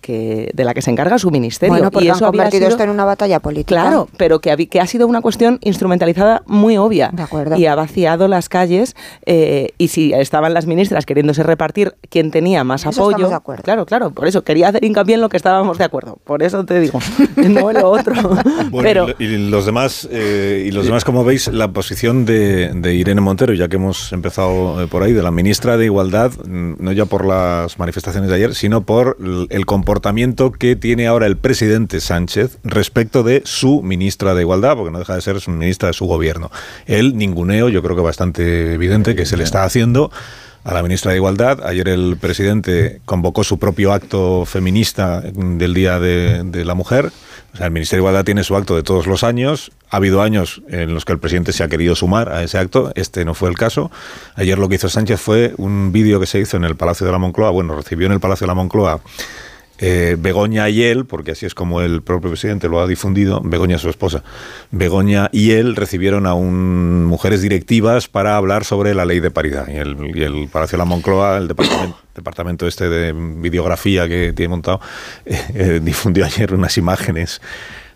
de 0.52 0.64
la 0.64 0.74
que 0.74 0.82
se 0.82 0.90
encarga 0.90 1.18
su 1.18 1.30
ministerio. 1.30 1.74
Bueno, 1.74 1.90
y 2.00 2.08
eso 2.08 2.26
ha 2.26 2.28
convertido 2.28 2.68
esto 2.68 2.82
en 2.82 2.90
una 2.90 3.04
batalla 3.04 3.40
política. 3.40 3.80
Claro, 3.80 4.08
pero 4.16 4.40
que, 4.40 4.68
que 4.68 4.80
ha 4.80 4.86
sido 4.86 5.06
una 5.06 5.20
cuestión 5.20 5.58
instrumentalizada 5.62 6.42
muy 6.46 6.76
obvia. 6.76 7.10
De 7.12 7.22
acuerdo. 7.22 7.56
Y 7.56 7.66
ha 7.66 7.74
vaciado 7.74 8.28
las 8.28 8.48
calles. 8.48 8.94
Eh, 9.26 9.70
y 9.78 9.88
si 9.88 10.12
estaban 10.12 10.54
las 10.54 10.66
ministras 10.66 11.06
queriéndose 11.06 11.42
repartir 11.42 11.94
quién 12.10 12.30
tenía 12.30 12.64
más 12.64 12.86
apoyo. 12.86 13.28
De 13.28 13.34
acuerdo. 13.34 13.62
Claro, 13.62 13.86
claro. 13.86 14.10
Por 14.10 14.28
eso 14.28 14.42
quería 14.42 14.68
hacer 14.68 14.84
hincapié 14.84 15.14
en 15.14 15.20
lo 15.20 15.28
que 15.28 15.36
estábamos 15.36 15.78
de 15.78 15.84
acuerdo. 15.84 16.18
Por 16.24 16.42
eso 16.42 16.64
te 16.64 16.78
digo, 16.80 16.98
no 17.36 17.70
en 17.70 17.80
lo 17.80 17.90
otro. 17.90 18.14
pero, 18.82 19.06
y 19.18 19.48
los 19.48 19.66
demás, 19.66 20.08
eh, 20.10 20.64
y 20.66 20.70
los 20.70 20.84
demás, 20.84 21.04
como 21.04 21.24
veis, 21.24 21.48
la 21.48 21.72
posición 21.72 22.01
de, 22.02 22.94
Irene 22.94 23.20
Montero, 23.20 23.54
ya 23.54 23.68
que 23.68 23.76
hemos 23.76 24.12
empezado 24.12 24.82
eh, 24.82 24.88
por 24.88 25.04
ahí, 25.04 25.12
de 25.12 25.22
la 25.22 25.30
ministra 25.30 25.76
de 25.76 25.84
Igualdad, 25.84 26.32
mm, 26.32 26.74
no 26.80 26.90
ya 26.90 27.04
por 27.06 27.24
las 27.24 27.78
manifestaciones 27.78 28.28
de 28.28 28.34
ayer, 28.34 28.56
sino 28.56 28.82
por 28.82 29.16
el 29.50 29.66
comportamiento 29.66 30.50
que 30.50 30.74
tiene 30.74 31.06
ahora 31.06 31.26
el 31.26 31.36
presidente 31.36 32.00
Sánchez 32.00 32.58
respecto 32.64 33.22
de 33.22 33.42
su 33.44 33.82
ministra 33.82 34.34
de 34.34 34.40
Igualdad, 34.42 34.76
porque 34.76 34.90
no 34.90 34.98
deja 34.98 35.14
de 35.14 35.20
ser 35.20 35.36
ministra 35.48 35.88
de 35.88 35.92
su 35.92 36.06
gobierno. 36.06 36.50
El 36.86 37.16
ninguneo, 37.16 37.68
yo 37.68 37.82
creo 37.82 37.94
que 37.94 38.02
bastante 38.02 38.74
evidente, 38.74 39.14
que 39.14 39.24
se 39.24 39.36
le 39.36 39.44
está 39.44 39.62
haciendo 39.62 40.10
a 40.64 40.74
la 40.74 40.82
ministra 40.82 41.10
de 41.10 41.18
Igualdad. 41.18 41.64
Ayer 41.64 41.88
el 41.88 42.16
presidente 42.20 43.00
convocó 43.04 43.44
su 43.44 43.58
propio 43.58 43.92
acto 43.92 44.44
feminista 44.44 45.20
del 45.20 45.74
Día 45.74 45.98
de, 45.98 46.64
la 46.64 46.74
Mujer. 46.74 47.12
O 47.52 47.56
sea, 47.56 47.66
el 47.66 47.72
Ministerio 47.72 48.02
de 48.02 48.08
Igualdad 48.08 48.24
tiene 48.24 48.44
su 48.44 48.56
acto 48.56 48.76
de 48.76 48.82
todos 48.82 49.06
los 49.06 49.24
años. 49.24 49.72
Ha 49.90 49.96
habido 49.96 50.22
años 50.22 50.62
en 50.68 50.94
los 50.94 51.04
que 51.04 51.12
el 51.12 51.18
presidente 51.18 51.52
se 51.52 51.64
ha 51.64 51.68
querido 51.68 51.94
sumar 51.94 52.30
a 52.30 52.42
ese 52.42 52.58
acto. 52.58 52.92
Este 52.94 53.24
no 53.24 53.34
fue 53.34 53.50
el 53.50 53.56
caso. 53.56 53.90
Ayer 54.36 54.58
lo 54.58 54.68
que 54.68 54.76
hizo 54.76 54.88
Sánchez 54.88 55.20
fue 55.20 55.52
un 55.56 55.92
vídeo 55.92 56.20
que 56.20 56.26
se 56.26 56.38
hizo 56.38 56.56
en 56.56 56.64
el 56.64 56.76
Palacio 56.76 57.04
de 57.06 57.12
la 57.12 57.18
Moncloa. 57.18 57.50
Bueno, 57.50 57.76
recibió 57.76 58.06
en 58.06 58.12
el 58.12 58.20
Palacio 58.20 58.46
de 58.46 58.48
la 58.48 58.54
Moncloa 58.54 59.00
eh, 59.84 60.16
Begoña 60.16 60.68
y 60.68 60.84
él, 60.84 61.06
porque 61.06 61.32
así 61.32 61.44
es 61.44 61.54
como 61.54 61.80
el 61.80 62.02
propio 62.02 62.30
presidente 62.30 62.68
lo 62.68 62.80
ha 62.80 62.86
difundido, 62.86 63.40
Begoña 63.42 63.78
su 63.78 63.90
esposa, 63.90 64.22
Begoña 64.70 65.28
y 65.32 65.50
él 65.50 65.74
recibieron 65.74 66.24
a 66.28 66.34
un, 66.34 67.04
mujeres 67.04 67.42
directivas 67.42 68.06
para 68.06 68.36
hablar 68.36 68.64
sobre 68.64 68.94
la 68.94 69.04
ley 69.04 69.18
de 69.18 69.32
paridad. 69.32 69.66
Y 69.66 69.76
el, 69.76 70.48
Palacio 70.52 70.76
de 70.76 70.78
la 70.78 70.84
Moncloa, 70.84 71.36
el 71.38 71.48
departamento, 71.48 71.98
departamento 72.14 72.66
este 72.68 72.88
de 72.88 73.12
videografía 73.12 74.06
que 74.06 74.32
tiene 74.32 74.50
montado, 74.50 74.80
eh, 75.26 75.80
difundió 75.82 76.24
ayer 76.26 76.54
unas 76.54 76.78
imágenes 76.78 77.40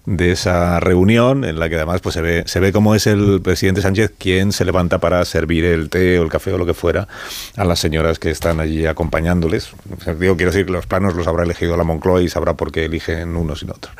de 0.06 0.32
esa 0.32 0.80
reunión 0.80 1.44
en 1.44 1.58
la 1.58 1.68
que 1.68 1.74
además 1.74 2.00
pues 2.00 2.14
se 2.14 2.22
ve 2.22 2.44
se 2.46 2.60
ve 2.60 2.72
cómo 2.72 2.94
es 2.94 3.06
el 3.06 3.40
presidente 3.42 3.82
Sánchez 3.82 4.12
quien 4.16 4.52
se 4.52 4.64
levanta 4.64 4.98
para 4.98 5.24
servir 5.24 5.64
el 5.64 5.90
té 5.90 6.18
o 6.18 6.22
el 6.22 6.30
café 6.30 6.52
o 6.52 6.58
lo 6.58 6.64
que 6.64 6.74
fuera 6.74 7.08
a 7.56 7.64
las 7.64 7.80
señoras 7.80 8.18
que 8.18 8.30
están 8.30 8.60
allí 8.60 8.86
acompañándoles. 8.86 9.70
digo, 10.18 10.36
quiero 10.36 10.52
decir 10.52 10.66
que 10.66 10.72
los 10.72 10.86
planos 10.86 11.14
los 11.14 11.26
habrá 11.26 11.42
elegido 11.42 11.76
la 11.76 11.84
Moncloa 11.84 12.22
y 12.22 12.28
sabrá 12.28 12.54
por 12.54 12.72
qué 12.72 12.84
eligen 12.84 13.36
unos 13.36 13.62
y 13.62 13.66
otros. 13.70 13.94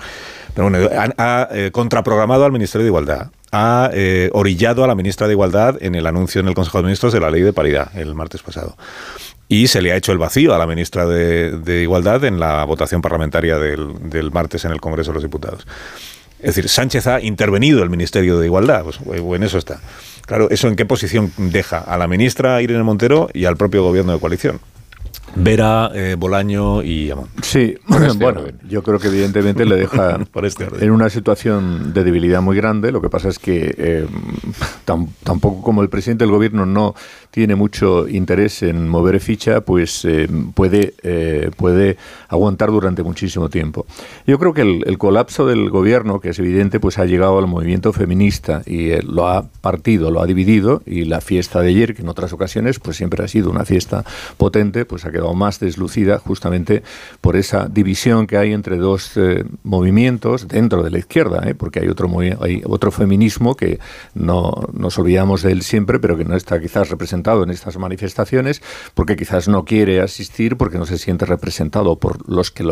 Pero 0.54 0.70
bueno, 0.70 0.88
ha, 1.18 1.48
eh, 1.50 1.70
contraprogramado 1.70 2.44
al 2.44 2.52
Ministerio 2.52 2.84
de 2.84 2.88
Igualdad, 2.88 3.30
ha 3.52 3.90
eh, 3.92 4.30
orillado 4.32 4.84
a 4.84 4.86
la 4.86 4.94
ministra 4.94 5.26
de 5.26 5.34
Igualdad 5.34 5.76
en 5.80 5.94
el 5.94 6.06
anuncio 6.06 6.40
en 6.40 6.48
el 6.48 6.54
Consejo 6.54 6.78
de 6.78 6.84
Ministros 6.84 7.12
de 7.12 7.20
la 7.20 7.30
ley 7.30 7.42
de 7.42 7.52
paridad 7.52 7.90
el 7.94 8.14
martes 8.14 8.42
pasado 8.42 8.76
y 9.48 9.68
se 9.68 9.80
le 9.80 9.92
ha 9.92 9.96
hecho 9.96 10.12
el 10.12 10.18
vacío 10.18 10.54
a 10.54 10.58
la 10.58 10.66
ministra 10.66 11.06
de, 11.06 11.82
Igualdad 11.82 12.24
en 12.24 12.40
la 12.40 12.64
votación 12.64 13.02
parlamentaria 13.02 13.58
del, 13.58 14.30
martes 14.32 14.64
en 14.64 14.72
el 14.72 14.80
Congreso 14.80 15.10
de 15.10 15.14
los 15.14 15.22
Diputados. 15.22 15.66
Es 16.38 16.54
decir, 16.54 16.68
Sánchez 16.68 17.06
ha 17.06 17.20
intervenido 17.20 17.82
el 17.82 17.90
Ministerio 17.90 18.38
de 18.38 18.46
Igualdad, 18.46 18.84
pues, 18.84 18.98
o 19.04 19.34
en 19.36 19.42
eso 19.42 19.58
está. 19.58 19.80
Claro, 20.26 20.50
¿eso 20.50 20.68
en 20.68 20.76
qué 20.76 20.84
posición 20.84 21.32
deja 21.36 21.78
a 21.78 21.96
la 21.96 22.08
ministra 22.08 22.60
Irene 22.60 22.82
Montero 22.82 23.28
y 23.32 23.44
al 23.44 23.56
propio 23.56 23.82
gobierno 23.82 24.12
de 24.12 24.20
coalición? 24.20 24.60
Vera, 25.34 25.90
eh, 25.94 26.16
Bolaño 26.18 26.82
y 26.82 27.10
Amón. 27.10 27.28
Sí, 27.42 27.74
este 27.88 28.24
bueno, 28.24 28.42
yo 28.68 28.82
creo 28.82 28.98
que 28.98 29.08
evidentemente 29.08 29.66
le 29.66 29.76
deja 29.76 30.18
este 30.42 30.66
en 30.80 30.90
una 30.90 31.10
situación 31.10 31.92
de 31.92 32.04
debilidad 32.04 32.40
muy 32.40 32.56
grande. 32.56 32.92
Lo 32.92 33.02
que 33.02 33.10
pasa 33.10 33.28
es 33.28 33.38
que 33.38 33.74
eh, 33.76 34.06
tampoco 34.84 35.62
como 35.62 35.82
el 35.82 35.88
presidente 35.88 36.24
del 36.24 36.32
gobierno 36.32 36.66
no 36.66 36.94
tiene 37.36 37.54
mucho 37.54 38.08
interés 38.08 38.62
en 38.62 38.88
mover 38.88 39.20
ficha, 39.20 39.60
pues 39.60 40.06
eh, 40.06 40.26
puede, 40.54 40.94
eh, 41.02 41.50
puede 41.54 41.98
aguantar 42.28 42.70
durante 42.70 43.02
muchísimo 43.02 43.50
tiempo. 43.50 43.84
Yo 44.26 44.38
creo 44.38 44.54
que 44.54 44.62
el, 44.62 44.96
colapso 44.96 45.46
del 45.46 45.68
gobierno, 45.68 46.18
que 46.18 46.30
es 46.30 46.38
evidente, 46.38 46.80
pues 46.80 46.98
ha 46.98 47.04
llegado 47.04 47.38
al 47.38 47.46
movimiento 47.46 47.92
feminista 47.92 48.62
y 48.64 48.88
eh, 48.88 49.02
lo 49.02 49.28
ha 49.28 49.48
partido, 49.60 50.10
lo 50.10 50.22
ha 50.22 50.26
dividido 50.26 50.82
y 50.86 51.04
la 51.04 51.20
fiesta 51.20 51.60
de 51.60 51.68
ayer, 51.68 51.94
que 51.94 52.00
en 52.00 52.08
otras 52.08 52.32
ocasiones 52.32 52.78
pues 52.78 52.96
siempre 52.96 53.22
ha 53.22 53.28
sido 53.28 53.50
una 53.50 53.66
fiesta 53.66 54.02
potente, 54.38 54.86
pues 54.86 55.04
ha 55.04 55.10
quedado 55.16 55.34
más 55.34 55.60
deslucida 55.60 56.18
justamente 56.18 56.82
por 57.20 57.36
esa 57.36 57.68
división 57.68 58.26
que 58.26 58.36
hay 58.36 58.52
entre 58.52 58.76
dos 58.76 59.12
movimientos 59.62 60.48
dentro 60.48 60.82
de 60.82 60.90
la 60.90 60.98
izquierda, 60.98 61.42
porque 61.56 61.80
hay 61.80 61.88
otro, 61.88 62.10
hay 62.40 62.62
otro 62.64 62.90
feminismo 62.90 63.56
que 63.56 63.78
no 64.14 64.68
nos 64.72 64.98
olvidamos 64.98 65.42
de 65.42 65.52
él 65.52 65.62
siempre, 65.62 65.98
pero 65.98 66.16
que 66.16 66.24
no 66.24 66.36
está 66.36 66.60
quizás 66.60 66.90
representado 66.90 67.42
en 67.42 67.50
estas 67.50 67.76
manifestaciones 67.78 68.62
porque 68.94 69.16
quizás 69.16 69.48
no 69.48 69.64
quiere 69.64 70.00
asistir 70.00 70.56
porque 70.56 70.78
no 70.78 70.86
se 70.86 70.98
siente 70.98 71.26
representado 71.26 71.96
por 71.98 72.28
los 72.28 72.50
que 72.50 72.64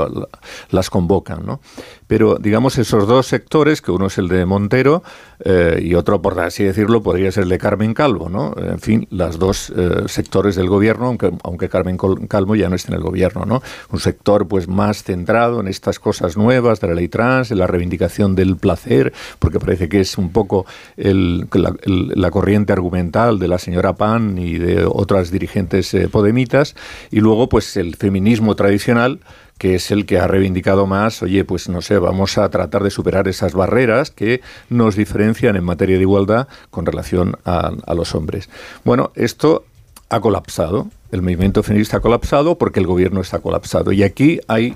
las 0.70 0.90
convocan. 0.90 1.46
¿no? 1.46 1.60
Pero 2.06 2.36
digamos 2.36 2.78
esos 2.78 3.06
dos 3.06 3.26
sectores, 3.26 3.80
que 3.80 3.90
uno 3.90 4.06
es 4.06 4.18
el 4.18 4.28
de 4.28 4.44
Montero 4.46 5.02
eh, 5.44 5.80
y 5.82 5.94
otro, 5.94 6.20
por 6.20 6.38
así 6.40 6.64
decirlo, 6.64 7.02
podría 7.02 7.32
ser 7.32 7.44
el 7.44 7.48
de 7.48 7.58
Carmen 7.58 7.94
Calvo. 7.94 8.28
¿no? 8.28 8.54
En 8.56 8.80
fin, 8.80 9.06
las 9.10 9.38
dos 9.38 9.72
eh, 9.76 10.04
sectores 10.06 10.56
del 10.56 10.68
gobierno, 10.68 11.06
aunque, 11.06 11.32
aunque 11.42 11.68
Carmen 11.68 11.96
Calvo 11.96 12.16
ya 12.54 12.68
no 12.68 12.76
está 12.76 12.92
en 12.92 12.98
el 12.98 13.02
gobierno, 13.02 13.44
¿no? 13.44 13.62
Un 13.90 14.00
sector 14.00 14.46
pues 14.48 14.68
más 14.68 15.02
centrado 15.02 15.60
en 15.60 15.68
estas 15.68 15.98
cosas 15.98 16.36
nuevas 16.36 16.80
de 16.80 16.88
la 16.88 16.94
ley 16.94 17.08
trans, 17.08 17.50
en 17.50 17.58
la 17.58 17.66
reivindicación 17.66 18.34
del 18.34 18.56
placer, 18.56 19.12
porque 19.38 19.60
parece 19.60 19.88
que 19.88 20.00
es 20.00 20.18
un 20.18 20.30
poco 20.30 20.66
la, 20.96 22.30
corriente 22.30 22.72
argumental 22.72 23.38
de 23.38 23.48
la 23.48 23.58
señora 23.58 23.94
Pan 23.94 24.38
y 24.38 24.58
de 24.58 24.84
otras 24.84 25.30
dirigentes 25.30 25.94
eh, 25.94 26.08
podemitas, 26.08 26.74
y 27.10 27.20
luego 27.20 27.48
pues 27.48 27.76
el 27.76 27.96
feminismo 27.96 28.56
tradicional 28.56 29.20
que 29.58 29.76
es 29.76 29.92
el 29.92 30.04
que 30.04 30.18
ha 30.18 30.26
reivindicado 30.26 30.86
más, 30.88 31.22
oye, 31.22 31.44
pues 31.44 31.68
no 31.68 31.80
sé, 31.80 31.98
vamos 31.98 32.38
a 32.38 32.48
tratar 32.50 32.82
de 32.82 32.90
superar 32.90 33.28
esas 33.28 33.54
barreras 33.54 34.10
que 34.10 34.40
nos 34.68 34.96
diferencian 34.96 35.54
en 35.54 35.62
materia 35.62 35.94
de 35.94 36.02
igualdad 36.02 36.48
con 36.70 36.84
relación 36.84 37.36
a 37.44 37.94
los 37.94 38.16
hombres. 38.16 38.50
Bueno, 38.84 39.12
esto 39.14 39.64
ha 40.14 40.20
colapsado, 40.20 40.88
el 41.10 41.22
movimiento 41.22 41.62
feminista 41.62 41.98
ha 41.98 42.00
colapsado 42.00 42.56
porque 42.56 42.80
el 42.80 42.86
gobierno 42.86 43.20
está 43.20 43.38
colapsado. 43.40 43.92
Y 43.92 44.02
aquí 44.02 44.40
hay 44.48 44.74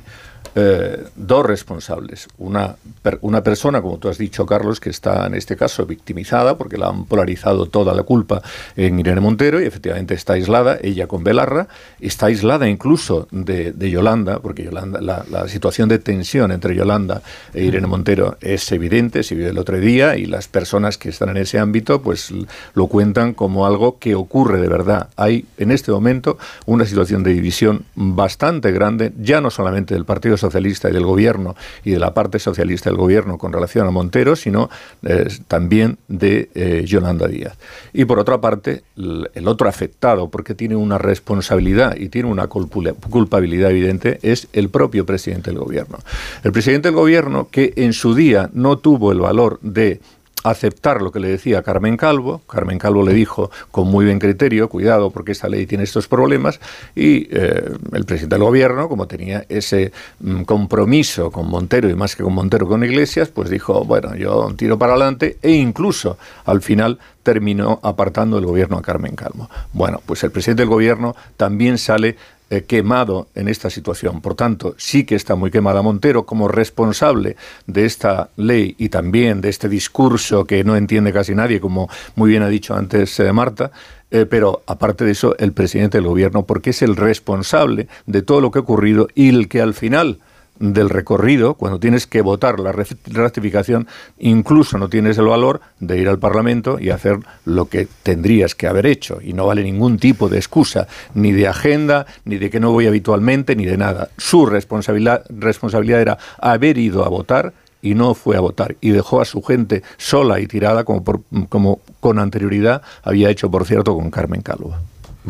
eh, 0.55 1.05
dos 1.17 1.47
responsables. 1.47 2.29
Una, 2.39 2.77
una 3.21 3.43
persona, 3.43 3.81
como 3.83 3.99
tú 3.99 4.09
has 4.09 4.19
dicho, 4.19 4.47
Carlos, 4.47 4.81
que 4.81 4.91
está 4.91 5.27
en 5.27 5.35
este 5.35 5.57
caso 5.57 5.87
victimizada 5.87 6.57
porque 6.57 6.79
la 6.79 6.89
han 6.89 7.05
polarizado 7.05 7.67
toda 7.67 7.95
la 7.95 8.03
culpa 8.03 8.43
en 8.77 8.99
Irene 8.99 9.21
Montero 9.21 9.61
y 9.61 9.65
efectivamente 9.65 10.15
está 10.15 10.35
aislada, 10.35 10.79
ella 10.83 11.07
con 11.07 11.25
Belarra, 11.25 11.69
está 12.01 12.27
aislada 12.27 12.69
incluso 12.69 13.29
de, 13.31 13.75
Yolanda, 13.91 14.41
porque 14.41 14.65
Yolanda, 14.65 15.01
la, 15.01 15.49
situación 15.49 15.89
de 15.89 15.99
tensión 15.99 16.53
entre 16.53 16.75
Yolanda 16.75 17.23
e 17.55 17.65
Irene 17.65 17.87
Montero 17.87 18.37
es 18.41 18.71
evidente, 18.73 19.23
se 19.23 19.35
vio 19.35 19.49
el 19.49 19.59
otro 19.59 19.79
día 19.79 20.17
y 20.17 20.27
las 20.27 20.49
personas 20.49 20.99
que 20.99 21.09
están 21.09 21.31
en 21.31 21.39
ese 21.39 21.59
ámbito 21.59 22.03
pues 22.03 22.33
lo 22.75 22.87
cuentan 22.87 23.35
como 23.35 23.67
algo 23.67 23.99
que 23.99 24.15
ocurre 24.15 24.61
de 24.61 24.69
verdad. 24.69 25.09
Hay 25.17 25.47
en 25.57 25.71
este 25.71 25.93
momento 25.93 26.39
una 26.67 26.85
situación 26.85 27.23
de 27.23 27.33
división 27.33 27.85
bastante 27.95 28.73
grande, 28.73 29.13
ya 29.19 29.41
no 29.41 29.51
solamente 29.51 29.95
del 29.95 30.05
Partido 30.05 30.37
Socialista, 30.39 30.89
y 30.89 30.93
del 30.93 31.05
gobierno 31.05 31.57
y 31.85 31.91
de 31.91 31.99
la 31.99 32.15
parte 32.15 32.39
socialista 32.39 32.91
del 32.91 32.97
gobierno 32.97 33.39
con 33.39 33.53
relación 33.53 33.87
a 33.87 33.91
Montero, 33.91 34.37
sino 34.37 34.71
eh, 35.03 35.29
también 35.47 35.99
de 36.09 36.51
eh, 36.55 36.85
Yolanda 36.87 37.29
Díaz. 37.29 37.57
Y 37.93 38.05
por 38.05 38.19
otra 38.19 38.41
parte, 38.41 38.83
el 38.97 39.49
otro 39.49 39.69
afectado, 39.69 40.29
porque 40.29 40.55
tiene 40.55 40.77
una 40.77 40.99
responsabilidad 40.99 41.97
y 41.97 42.09
tiene 42.09 42.29
una 42.29 42.47
culpabilidad 42.47 43.71
evidente, 43.71 44.19
es 44.23 44.49
el 44.53 44.69
propio 44.69 45.05
presidente 45.05 45.51
del 45.51 45.59
gobierno. 45.59 45.99
El 46.45 46.53
presidente 46.53 46.89
del 46.89 46.97
gobierno 46.97 47.49
que 47.51 47.73
en 47.77 47.93
su 47.93 48.15
día 48.15 48.51
no 48.53 48.79
tuvo 48.79 49.13
el 49.13 49.21
valor 49.21 49.59
de 49.63 50.01
aceptar 50.45 51.03
lo 51.03 51.11
que 51.13 51.21
le 51.21 51.29
decía 51.29 51.63
Carmen 51.63 51.97
Calvo. 51.97 52.43
Carmen 52.49 52.79
Calvo 52.79 53.05
le 53.05 53.13
dijo 53.13 53.51
con 53.71 53.89
muy 53.89 54.05
buen 54.05 54.19
criterio, 54.19 54.69
cuidado 54.69 55.11
porque 55.11 55.33
esta 55.33 55.49
ley 55.49 55.67
tiene 55.67 55.85
estos 55.85 56.09
problemas, 56.09 56.61
y 56.95 57.29
eh, 57.31 57.73
el 57.93 58.05
presidente 58.05 58.37
del 58.37 58.45
gobierno, 58.45 58.89
como 58.89 59.07
tenía 59.07 59.45
ese 59.49 59.93
mm, 60.21 60.43
compromiso 60.43 61.31
con 61.31 61.49
Montero 61.49 61.89
y 61.89 61.95
más 61.95 62.17
que 62.17 62.23
con 62.23 62.35
Montero 62.35 62.69
con 62.69 62.85
Iglesias, 62.85 63.29
pues 63.29 63.51
dijo, 63.51 63.85
bueno, 63.85 64.15
yo 64.15 64.53
tiro 64.57 64.79
para 64.79 64.93
adelante 64.93 65.39
e 65.43 65.53
incluso 65.53 66.19
al 66.45 66.63
final 66.63 66.99
terminó 67.23 67.79
apartando 67.83 68.39
el 68.39 68.47
gobierno 68.47 68.79
a 68.79 68.83
Carmen 68.83 69.15
Calvo. 69.15 69.51
Bueno, 69.73 70.01
pues 70.07 70.25
el 70.25 70.31
presidente 70.31 70.63
del 70.63 70.71
gobierno 70.71 71.15
también 71.37 71.77
sale 71.77 72.17
eh, 72.51 72.63
quemado 72.63 73.29
en 73.35 73.49
esta 73.49 73.69
situación. 73.69 74.21
Por 74.21 74.35
tanto, 74.35 74.75
sí 74.79 75.05
que 75.05 75.15
está 75.15 75.35
muy 75.35 75.51
quemada 75.51 75.83
Montero 75.83 76.25
como 76.25 76.49
responsable 76.49 77.37
de 77.67 77.85
esta 77.85 78.31
ley 78.37 78.75
y 78.79 78.89
también 78.89 79.41
de 79.41 79.51
este 79.51 79.69
discurso 79.69 80.47
que 80.47 80.65
no 80.65 80.75
entiende 80.75 81.13
casi 81.13 81.35
nadie, 81.35 81.61
como 81.61 81.89
muy 82.15 82.31
bien 82.31 82.43
ha 82.43 82.49
dicho 82.49 82.75
antes 82.75 83.21
eh, 83.21 83.33
Marta. 83.33 83.71
Eh, 84.11 84.25
pero 84.25 84.63
aparte 84.67 85.05
de 85.05 85.11
eso, 85.11 85.37
el 85.39 85.53
presidente 85.53 85.99
del 85.99 86.07
gobierno, 86.07 86.47
porque 86.47 86.71
es 86.71 86.81
el 86.81 86.97
responsable 86.97 87.89
de 88.07 88.23
todo 88.23 88.41
lo 88.41 88.51
que 88.51 88.61
ha 88.61 88.63
ocurrido 88.63 89.09
y 89.15 89.29
el 89.29 89.49
que 89.49 89.61
al 89.61 89.75
final 89.75 90.21
del 90.59 90.89
recorrido, 90.91 91.55
cuando 91.55 91.79
tienes 91.79 92.07
que 92.07 92.23
votar 92.23 92.61
la 92.61 92.73
ratificación, 92.73 93.87
incluso 94.19 94.79
no 94.79 94.89
tienes 94.89 95.19
el 95.19 95.27
valor 95.27 95.61
de 95.81 95.99
ir 95.99 96.09
al 96.09 96.19
Parlamento 96.19 96.79
y 96.79 96.91
hacer 96.91 97.19
lo 97.45 97.67
que 97.67 97.89
tendrías 98.03 98.55
que 98.55 98.67
haber 98.67 98.87
hecho. 98.87 99.19
Y 99.23 99.33
no 99.33 99.47
vale 99.47 99.63
ningún 99.63 99.99
tipo 99.99 100.29
de 100.29 100.39
excusa, 100.39 100.89
ni 101.15 101.33
de 101.33 101.49
agenda, 101.49 102.07
ni 102.25 102.39
de 102.39 102.51
que 102.51 102.61
no 102.61 102.73
voy 102.73 102.87
habitualmente, 102.87 103.57
ni 103.57 103.67
de 103.67 103.77
nada. 103.77 104.09
Su 104.17 104.47
responsabilidad, 104.47 105.25
responsabilidad 105.29 106.01
era 106.01 106.19
haber 106.39 106.79
ido 106.79 107.05
a 107.05 107.09
votar 107.09 107.53
y 107.81 107.95
no 107.95 108.15
fue 108.15 108.37
a 108.37 108.41
votar 108.41 108.77
y 108.81 108.91
dejó 108.91 109.21
a 109.21 109.25
su 109.25 109.43
gente 109.43 109.83
sola 109.97 110.41
y 110.41 110.47
tirada 110.47 110.85
como, 110.85 111.05
como 111.49 111.81
con 112.01 112.19
anterioridad 112.19 112.83
había 113.03 113.31
hecho, 113.31 113.51
por 113.51 113.65
cierto, 113.67 113.95
con 113.95 114.11
Carmen 114.11 114.43
Calvo. 114.43 114.75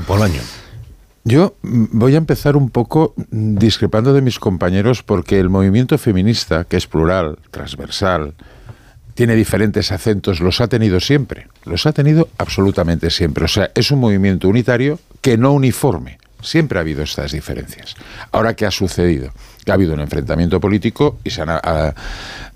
Por 0.07 0.23
año. 0.23 0.41
Yo 1.29 1.57
voy 1.61 2.15
a 2.15 2.17
empezar 2.17 2.57
un 2.57 2.71
poco 2.71 3.13
discrepando 3.31 4.15
de 4.15 4.23
mis 4.23 4.39
compañeros 4.39 5.03
porque 5.03 5.39
el 5.39 5.51
movimiento 5.51 5.99
feminista, 5.99 6.65
que 6.65 6.79
es 6.79 6.87
plural, 6.87 7.39
transversal, 7.51 8.33
tiene 9.13 9.35
diferentes 9.35 9.93
acentos, 9.93 10.41
los 10.41 10.63
ha 10.63 10.69
tenido 10.69 11.01
siempre, 11.01 11.49
los 11.67 11.85
ha 11.85 11.93
tenido 11.93 12.31
absolutamente 12.39 13.11
siempre. 13.11 13.45
O 13.45 13.49
sea, 13.49 13.71
es 13.75 13.91
un 13.91 13.99
movimiento 13.99 14.49
unitario 14.49 15.01
que 15.21 15.37
no 15.37 15.53
uniforme. 15.53 16.17
Siempre 16.41 16.79
ha 16.79 16.81
habido 16.81 17.03
estas 17.03 17.33
diferencias. 17.33 17.95
Ahora, 18.33 18.55
¿qué 18.55 18.65
ha 18.65 18.71
sucedido? 18.71 19.31
Que 19.67 19.71
ha 19.71 19.75
habido 19.75 19.93
un 19.93 20.01
enfrentamiento 20.01 20.61
político 20.61 21.19
y 21.25 21.29
se 21.29 21.43
han 21.43 21.61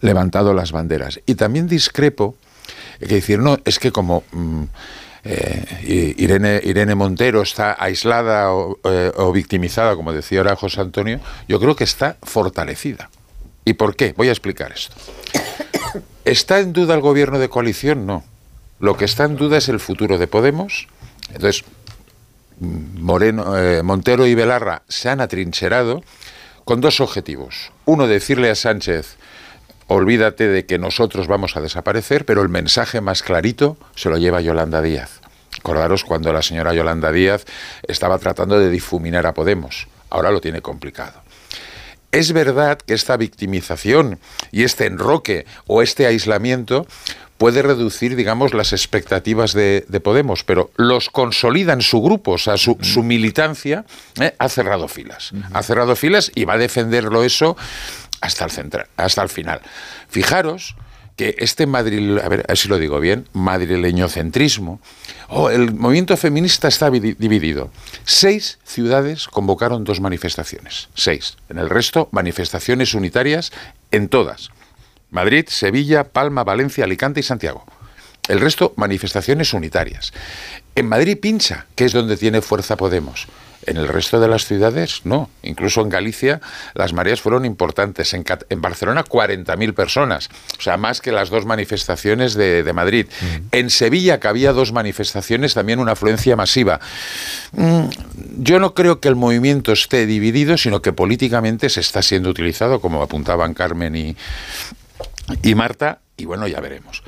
levantado 0.00 0.54
las 0.54 0.72
banderas. 0.72 1.20
Y 1.26 1.34
también 1.34 1.68
discrepo, 1.68 2.36
que 3.00 3.16
decir, 3.16 3.38
no, 3.38 3.58
es 3.66 3.78
que 3.78 3.92
como... 3.92 4.24
Mm, 4.32 4.62
eh, 5.24 6.60
Irene, 6.64 6.94
Montero 6.94 7.42
está 7.42 7.76
aislada 7.78 8.50
eh, 8.84 9.12
o, 9.16 9.32
victimizada, 9.32 9.94
como 9.94 10.12
decía 10.12 10.40
ahora 10.40 10.56
José 10.56 10.80
Antonio, 10.80 11.20
yo 11.48 11.60
creo 11.60 11.76
que 11.76 11.84
está 11.84 12.16
fortalecida. 12.22 13.10
¿Y 13.64 13.74
por 13.74 13.94
qué? 13.94 14.14
Voy 14.16 14.28
a 14.28 14.32
explicar 14.32 14.72
esto. 14.72 14.96
¿Está 16.24 16.58
en 16.58 16.72
duda 16.72 16.94
el 16.94 17.00
gobierno 17.00 17.38
de 17.38 17.48
coalición? 17.48 18.06
No. 18.06 18.24
Lo 18.80 18.96
que 18.96 19.04
está 19.04 19.24
en 19.24 19.36
duda 19.36 19.58
es 19.58 19.68
el 19.68 19.78
futuro 19.78 20.18
de 20.18 20.26
Podemos. 20.26 20.88
Entonces, 21.28 21.64
Moreno, 22.58 23.56
eh, 23.56 23.82
Montero 23.82 24.26
y 24.26 24.34
Belarra 24.34 24.82
se 24.88 25.08
han 25.08 25.20
atrincherado 25.20 26.02
con 26.64 26.80
dos 26.80 27.00
objetivos. 27.00 27.72
Uno, 27.84 28.06
decirle 28.06 28.50
a 28.50 28.54
Sánchez, 28.54 29.16
olvídate 29.92 30.48
de 30.48 30.66
que 30.66 30.78
nosotros 30.78 31.28
vamos 31.28 31.56
a 31.56 31.60
desaparecer, 31.60 32.24
pero 32.24 32.42
el 32.42 32.48
mensaje 32.48 33.00
más 33.00 33.22
clarito 33.22 33.76
se 33.94 34.08
lo 34.08 34.16
lleva 34.16 34.40
Yolanda 34.40 34.80
Díaz. 34.80 35.20
Acordaros 35.58 36.04
cuando 36.04 36.32
la 36.32 36.42
señora 36.42 36.74
Yolanda 36.74 37.12
Díaz 37.12 37.44
estaba 37.86 38.18
tratando 38.18 38.58
de 38.58 38.70
difuminar 38.70 39.26
a 39.26 39.34
Podemos. 39.34 39.88
Ahora 40.10 40.30
lo 40.30 40.40
tiene 40.40 40.60
complicado. 40.60 41.22
Es 42.10 42.32
verdad 42.32 42.78
que 42.78 42.94
esta 42.94 43.16
victimización 43.16 44.18
y 44.50 44.64
este 44.64 44.86
enroque 44.86 45.46
o 45.66 45.82
este 45.82 46.06
aislamiento 46.06 46.86
puede 47.38 47.62
reducir, 47.62 48.14
digamos, 48.14 48.54
las 48.54 48.72
expectativas 48.72 49.52
de, 49.52 49.84
Podemos, 50.04 50.44
pero 50.44 50.70
los 50.76 51.10
consolida 51.10 51.72
en 51.72 51.80
su 51.80 52.00
grupo, 52.00 52.32
o 52.32 52.38
sea, 52.38 52.56
su, 52.56 52.76
militancia 53.02 53.84
¿eh? 54.20 54.34
ha 54.38 54.48
cerrado 54.48 54.86
filas. 54.88 55.32
Ha 55.52 55.62
cerrado 55.62 55.96
filas 55.96 56.30
y 56.34 56.44
va 56.44 56.54
a 56.54 56.58
defenderlo 56.58 57.24
eso 57.24 57.56
hasta 58.22 58.46
el, 58.46 58.50
central, 58.50 58.86
hasta 58.96 59.22
el 59.22 59.28
final. 59.28 59.60
Fijaros 60.08 60.74
que 61.16 61.34
este 61.38 61.66
madril, 61.66 62.18
a 62.20 62.28
ver, 62.28 62.46
si 62.56 62.68
lo 62.68 62.78
digo 62.78 62.98
bien, 62.98 63.28
madrileñocentrismo, 63.34 64.80
oh, 65.28 65.50
el 65.50 65.74
movimiento 65.74 66.16
feminista 66.16 66.68
está 66.68 66.90
dividido. 66.90 67.70
Seis 68.04 68.58
ciudades 68.64 69.28
convocaron 69.28 69.84
dos 69.84 70.00
manifestaciones, 70.00 70.88
seis. 70.94 71.36
En 71.50 71.58
el 71.58 71.68
resto, 71.68 72.08
manifestaciones 72.12 72.94
unitarias 72.94 73.52
en 73.90 74.08
todas. 74.08 74.50
Madrid, 75.10 75.44
Sevilla, 75.48 76.04
Palma, 76.04 76.44
Valencia, 76.44 76.84
Alicante 76.84 77.20
y 77.20 77.22
Santiago. 77.22 77.66
El 78.28 78.40
resto, 78.40 78.72
manifestaciones 78.76 79.52
unitarias. 79.52 80.12
En 80.74 80.88
Madrid 80.88 81.18
pincha, 81.20 81.66
que 81.74 81.84
es 81.84 81.92
donde 81.92 82.16
tiene 82.16 82.40
fuerza 82.40 82.76
Podemos. 82.76 83.26
En 83.64 83.76
el 83.76 83.86
resto 83.86 84.18
de 84.18 84.26
las 84.26 84.46
ciudades, 84.46 85.02
no. 85.04 85.30
Incluso 85.42 85.82
en 85.82 85.88
Galicia 85.88 86.40
las 86.74 86.92
mareas 86.92 87.20
fueron 87.20 87.44
importantes. 87.44 88.12
En, 88.12 88.24
Barcelona, 88.60 89.04
40.000 89.04 89.74
personas. 89.74 90.28
O 90.58 90.62
sea, 90.62 90.76
más 90.76 91.00
que 91.00 91.12
las 91.12 91.30
dos 91.30 91.46
manifestaciones 91.46 92.34
de, 92.34 92.70
Madrid. 92.72 93.06
En 93.52 93.70
Sevilla, 93.70 94.18
que 94.18 94.28
había 94.28 94.52
dos 94.52 94.72
manifestaciones, 94.72 95.54
también 95.54 95.78
una 95.78 95.92
afluencia 95.92 96.34
masiva. 96.34 96.80
Mm, 97.52 97.84
yo 98.38 98.58
no 98.58 98.74
creo 98.74 98.98
que 98.98 99.08
el 99.08 99.16
movimiento 99.16 99.72
esté 99.72 100.06
dividido, 100.06 100.56
sino 100.56 100.82
que 100.82 100.92
políticamente 100.92 101.68
se 101.68 101.80
está 101.80 102.02
siendo 102.02 102.30
utilizado, 102.30 102.80
como 102.80 103.02
apuntaban 103.02 103.54
Carmen 103.54 103.94
y, 103.94 104.16
y 105.42 105.54
Marta. 105.54 106.00
Y 106.16 106.24
bueno, 106.24 106.48
ya 106.48 106.60
veremos. 106.60 107.02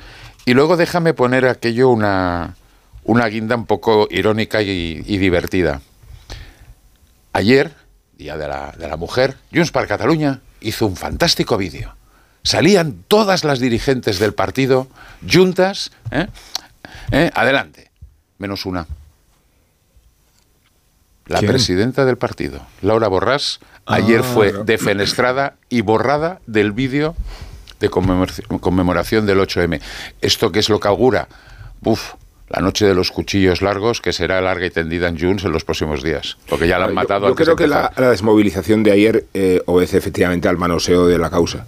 Y 0.45 0.53
luego 0.53 0.77
déjame 0.77 1.13
poner 1.13 1.47
aquello 1.47 1.89
una, 1.89 2.55
una 3.03 3.27
guinda 3.27 3.55
un 3.55 3.65
poco 3.65 4.07
irónica 4.09 4.61
y 4.61 5.01
divertida. 5.01 5.81
Ayer, 7.35 7.73
Día 8.13 8.37
de 8.37 8.47
la, 8.47 8.73
de 8.77 8.87
la 8.87 8.95
Mujer, 8.95 9.35
Junts 9.53 9.69
per 9.69 9.87
Cataluña 9.87 10.39
hizo 10.61 10.87
un 10.87 10.95
fantástico 10.95 11.57
vídeo. 11.57 11.93
Salían 12.43 13.03
todas 13.09 13.43
las 13.43 13.59
dirigentes 13.59 14.19
del 14.19 14.33
partido 14.33 14.87
juntas, 15.29 15.91
¿eh? 16.11 16.27
¿Eh? 17.11 17.31
adelante, 17.35 17.91
menos 18.37 18.65
una. 18.65 18.87
La 21.25 21.41
presidenta 21.41 22.05
del 22.05 22.17
partido, 22.17 22.65
Laura 22.81 23.09
Borrás, 23.09 23.59
ayer 23.85 24.21
ah, 24.23 24.31
fue 24.33 24.53
defenestrada 24.63 25.57
y 25.67 25.81
borrada 25.81 26.39
del 26.47 26.71
vídeo 26.71 27.17
de 27.81 27.89
conmemoración 27.89 29.25
del 29.25 29.39
8M. 29.39 29.81
¿Esto 30.21 30.53
qué 30.53 30.59
es 30.59 30.69
lo 30.69 30.79
que 30.79 30.87
augura? 30.87 31.27
Uf, 31.83 32.13
la 32.49 32.61
noche 32.61 32.85
de 32.85 32.93
los 32.93 33.11
cuchillos 33.11 33.61
largos, 33.61 34.01
que 34.01 34.13
será 34.13 34.39
larga 34.41 34.65
y 34.65 34.69
tendida 34.69 35.07
en 35.07 35.19
Junts 35.19 35.45
en 35.45 35.51
los 35.51 35.63
próximos 35.63 36.03
días, 36.03 36.37
porque 36.47 36.67
ya 36.67 36.77
la 36.77 36.85
han 36.85 36.93
matado. 36.93 37.27
Yo, 37.27 37.35
creo 37.35 37.55
que 37.55 37.67
la, 37.67 37.91
desmovilización 37.97 38.83
de 38.83 38.91
ayer 38.91 39.25
eh, 39.33 39.61
obedece 39.65 39.97
efectivamente 39.97 40.47
al 40.47 40.57
manoseo 40.57 41.07
de 41.07 41.17
la 41.17 41.29
causa 41.29 41.65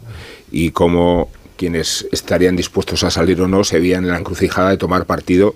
y 0.52 0.72
como 0.72 1.30
quienes 1.58 2.08
estarían 2.12 2.56
dispuestos 2.56 3.04
a 3.04 3.10
salir 3.10 3.42
o 3.42 3.48
no 3.48 3.64
se 3.64 3.80
veían 3.80 4.06
en 4.06 4.12
la 4.12 4.20
encrucijada 4.20 4.70
de 4.70 4.78
tomar 4.78 5.06
partido 5.06 5.54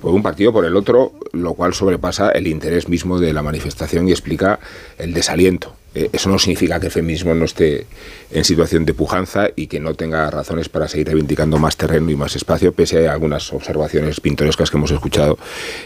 por 0.00 0.12
un 0.12 0.22
partido 0.22 0.52
por 0.52 0.64
el 0.64 0.74
otro, 0.74 1.12
lo 1.32 1.52
cual 1.54 1.74
sobrepasa 1.74 2.30
el 2.30 2.46
interés 2.46 2.88
mismo 2.88 3.20
de 3.20 3.32
la 3.32 3.42
manifestación 3.42 4.08
y 4.08 4.12
explica 4.12 4.58
el 4.98 5.12
desaliento. 5.12 5.74
Eh, 5.94 6.10
eso 6.12 6.28
no 6.28 6.38
significa 6.38 6.80
que 6.80 6.86
el 6.86 6.92
feminismo 6.92 7.34
no 7.34 7.44
esté 7.44 7.86
en 8.30 8.44
situación 8.44 8.84
de 8.84 8.94
pujanza 8.94 9.48
y 9.54 9.68
que 9.68 9.80
no 9.80 9.94
tenga 9.94 10.28
razones 10.30 10.68
para 10.68 10.88
seguir 10.88 11.06
reivindicando 11.06 11.58
más 11.58 11.76
terreno 11.76 12.10
y 12.10 12.16
más 12.16 12.34
espacio, 12.34 12.72
pese 12.72 13.08
a 13.08 13.12
algunas 13.12 13.52
observaciones 13.52 14.20
pintorescas 14.20 14.70
que 14.70 14.76
hemos 14.76 14.90
escuchado, 14.90 15.38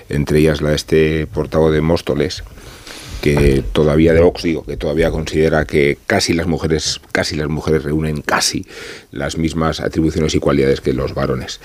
entre 0.08 0.38
ellas 0.38 0.62
la 0.62 0.70
de 0.70 0.76
este 0.76 1.26
portavoz 1.26 1.72
de 1.72 1.80
Móstoles, 1.80 2.42
que 3.20 3.64
todavía 3.72 4.12
de 4.12 4.32
que 4.66 4.76
todavía 4.76 5.10
considera 5.10 5.64
que 5.64 5.98
casi 6.06 6.32
las 6.32 6.46
mujeres, 6.46 7.00
casi 7.12 7.36
las 7.36 7.48
mujeres 7.48 7.82
reúnen 7.82 8.22
casi 8.22 8.66
las 9.10 9.36
mismas 9.36 9.80
atribuciones 9.80 10.34
y 10.34 10.38
cualidades 10.38 10.80
que 10.80 10.92
los 10.92 11.14
varones. 11.14 11.60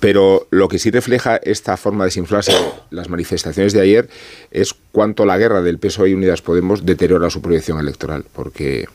Pero 0.00 0.46
lo 0.50 0.68
que 0.68 0.78
sí 0.78 0.90
refleja 0.90 1.36
esta 1.36 1.76
forma 1.76 2.04
de 2.04 2.08
desinflarse 2.08 2.52
las 2.90 3.08
manifestaciones 3.08 3.72
de 3.72 3.80
ayer 3.80 4.08
es 4.50 4.74
cuánto 4.92 5.26
la 5.26 5.38
guerra 5.38 5.62
del 5.62 5.78
PSOE 5.78 6.10
y 6.10 6.14
Unidas 6.14 6.42
Podemos 6.42 6.86
deteriora 6.86 7.30
su 7.30 7.42
proyección 7.42 7.78
electoral, 7.78 8.24
porque 8.32 8.86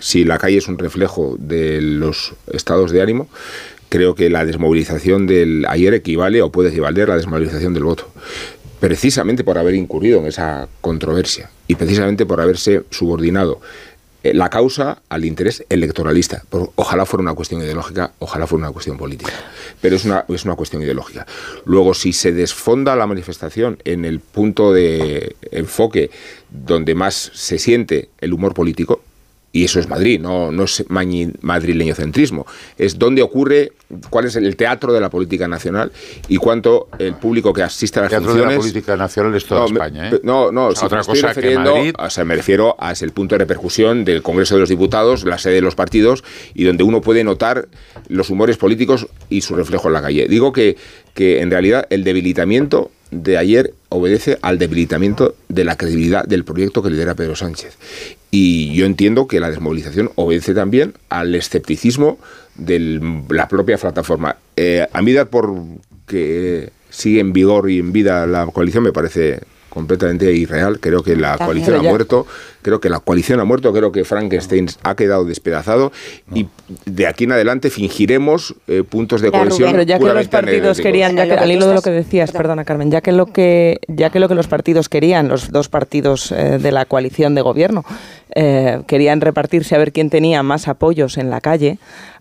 si 0.00 0.24
la 0.24 0.38
calle 0.38 0.58
es 0.58 0.68
un 0.68 0.78
reflejo 0.78 1.36
de 1.38 1.80
los 1.80 2.34
estados 2.52 2.92
de 2.92 3.02
ánimo, 3.02 3.28
creo 3.88 4.14
que 4.14 4.30
la 4.30 4.44
desmovilización 4.44 5.26
del 5.26 5.64
ayer 5.68 5.94
equivale 5.94 6.42
o 6.42 6.52
puede 6.52 6.70
equivaler 6.70 7.08
a 7.08 7.12
la 7.12 7.16
desmovilización 7.16 7.74
del 7.74 7.84
voto 7.84 8.08
precisamente 8.80 9.44
por 9.44 9.58
haber 9.58 9.74
incurrido 9.74 10.20
en 10.20 10.26
esa 10.26 10.68
controversia 10.80 11.50
y 11.66 11.74
precisamente 11.74 12.26
por 12.26 12.40
haberse 12.40 12.84
subordinado 12.90 13.60
eh, 14.22 14.34
la 14.34 14.50
causa 14.50 15.02
al 15.08 15.24
interés 15.24 15.64
electoralista. 15.68 16.42
Ojalá 16.74 17.06
fuera 17.06 17.22
una 17.22 17.34
cuestión 17.34 17.62
ideológica, 17.62 18.12
ojalá 18.18 18.46
fuera 18.46 18.66
una 18.66 18.72
cuestión 18.72 18.96
política, 18.96 19.32
pero 19.80 19.94
es 19.94 20.04
una, 20.04 20.24
es 20.28 20.44
una 20.44 20.56
cuestión 20.56 20.82
ideológica. 20.82 21.26
Luego, 21.64 21.94
si 21.94 22.12
se 22.12 22.32
desfonda 22.32 22.96
la 22.96 23.06
manifestación 23.06 23.78
en 23.84 24.04
el 24.04 24.18
punto 24.20 24.72
de 24.72 25.36
enfoque 25.52 26.10
donde 26.50 26.94
más 26.94 27.30
se 27.34 27.58
siente 27.58 28.08
el 28.20 28.32
humor 28.32 28.54
político, 28.54 29.02
y 29.50 29.64
eso 29.64 29.80
es 29.80 29.88
Madrid, 29.88 30.20
no, 30.20 30.52
no 30.52 30.64
es 30.64 30.84
madrileño 30.88 31.94
centrismo, 31.94 32.46
es 32.76 32.98
donde 32.98 33.22
ocurre, 33.22 33.72
cuál 34.10 34.26
es 34.26 34.36
el 34.36 34.56
teatro 34.56 34.92
de 34.92 35.00
la 35.00 35.08
política 35.08 35.48
nacional 35.48 35.90
y 36.28 36.36
cuánto 36.36 36.88
el 36.98 37.14
público 37.14 37.52
que 37.52 37.62
asiste 37.62 37.98
a 37.98 38.02
las 38.02 38.10
teatro 38.10 38.28
funciones... 38.28 38.50
de 38.50 38.56
la 38.56 38.60
política 38.60 38.96
nacional 38.96 39.34
es 39.34 39.46
toda 39.46 39.64
España, 39.64 40.10
¿eh? 40.10 40.20
No, 40.22 40.52
no, 40.52 40.74
si 40.74 40.84
otra 40.84 40.98
me 41.00 41.04
cosa 41.06 41.28
refiriendo, 41.28 41.74
que 41.74 41.92
o 41.98 42.10
sea, 42.10 42.24
me 42.24 42.36
refiero 42.36 42.76
a 42.78 42.92
ese 42.92 43.06
el 43.06 43.12
punto 43.12 43.34
de 43.34 43.38
repercusión 43.38 44.04
del 44.04 44.22
Congreso 44.22 44.54
de 44.54 44.60
los 44.60 44.68
Diputados, 44.68 45.24
la 45.24 45.38
sede 45.38 45.54
de 45.54 45.62
los 45.62 45.74
partidos 45.74 46.24
y 46.52 46.64
donde 46.64 46.84
uno 46.84 47.00
puede 47.00 47.24
notar 47.24 47.68
los 48.08 48.28
humores 48.28 48.58
políticos 48.58 49.06
y 49.30 49.40
su 49.40 49.56
reflejo 49.56 49.88
en 49.88 49.94
la 49.94 50.02
calle. 50.02 50.28
Digo 50.28 50.52
que, 50.52 50.76
que 51.18 51.40
en 51.40 51.50
realidad 51.50 51.84
el 51.90 52.04
debilitamiento 52.04 52.92
de 53.10 53.38
ayer 53.38 53.74
obedece 53.88 54.38
al 54.40 54.56
debilitamiento 54.56 55.34
de 55.48 55.64
la 55.64 55.76
credibilidad 55.76 56.24
del 56.24 56.44
proyecto 56.44 56.80
que 56.80 56.90
lidera 56.90 57.16
Pedro 57.16 57.34
Sánchez. 57.34 57.76
Y 58.30 58.72
yo 58.74 58.86
entiendo 58.86 59.26
que 59.26 59.40
la 59.40 59.50
desmovilización 59.50 60.12
obedece 60.14 60.54
también 60.54 60.94
al 61.08 61.34
escepticismo 61.34 62.20
de 62.54 63.00
la 63.30 63.48
propia 63.48 63.78
plataforma. 63.78 64.36
Eh, 64.54 64.86
a 64.92 65.02
mí, 65.02 65.12
por 65.28 65.56
que 66.06 66.70
sigue 66.88 67.18
en 67.18 67.32
vigor 67.32 67.68
y 67.68 67.80
en 67.80 67.90
vida 67.90 68.24
la 68.28 68.46
coalición, 68.46 68.84
me 68.84 68.92
parece 68.92 69.40
completamente 69.68 70.32
irreal. 70.32 70.80
Creo 70.80 71.02
que 71.02 71.16
la 71.16 71.36
coalición 71.38 71.76
ha 71.76 71.82
muerto, 71.82 72.26
creo 72.62 72.80
que 72.80 72.88
la 72.88 73.00
coalición 73.00 73.40
ha 73.40 73.44
muerto, 73.44 73.72
creo 73.72 73.92
que 73.92 74.04
Frankenstein 74.04 74.68
ha 74.82 74.94
quedado 74.94 75.24
despedazado. 75.24 75.92
Y 76.34 76.48
de 76.86 77.06
aquí 77.06 77.24
en 77.24 77.32
adelante 77.32 77.70
fingiremos 77.70 78.54
eh, 78.66 78.82
puntos 78.88 79.20
de 79.20 79.30
cohesión. 79.30 79.70
Pero 79.70 79.82
ya 79.82 79.98
que 79.98 80.04
los 80.04 80.28
partidos 80.28 80.80
querían, 80.80 81.16
ya 81.16 81.26
que, 81.26 81.34
al 81.34 81.50
hilo 81.50 81.66
de 81.66 81.74
lo 81.74 81.82
que 81.82 81.90
decías, 81.90 82.32
perdona 82.32 82.64
Carmen, 82.64 82.90
ya 82.90 83.00
que 83.00 83.12
lo 83.12 83.26
que 83.26 83.80
ya 83.88 84.10
que 84.10 84.20
lo 84.20 84.28
que 84.28 84.34
los 84.34 84.48
partidos 84.48 84.88
querían, 84.88 85.28
los 85.28 85.50
dos 85.50 85.68
partidos 85.68 86.32
eh, 86.32 86.58
de 86.58 86.72
la 86.72 86.84
coalición 86.84 87.34
de 87.34 87.42
gobierno 87.42 87.84
eh, 88.34 88.82
querían 88.86 89.20
repartirse 89.20 89.74
a 89.74 89.78
ver 89.78 89.92
quién 89.92 90.10
tenía 90.10 90.42
más 90.42 90.68
apoyos 90.68 91.18
en 91.18 91.30
la 91.30 91.40
calle 91.40 91.78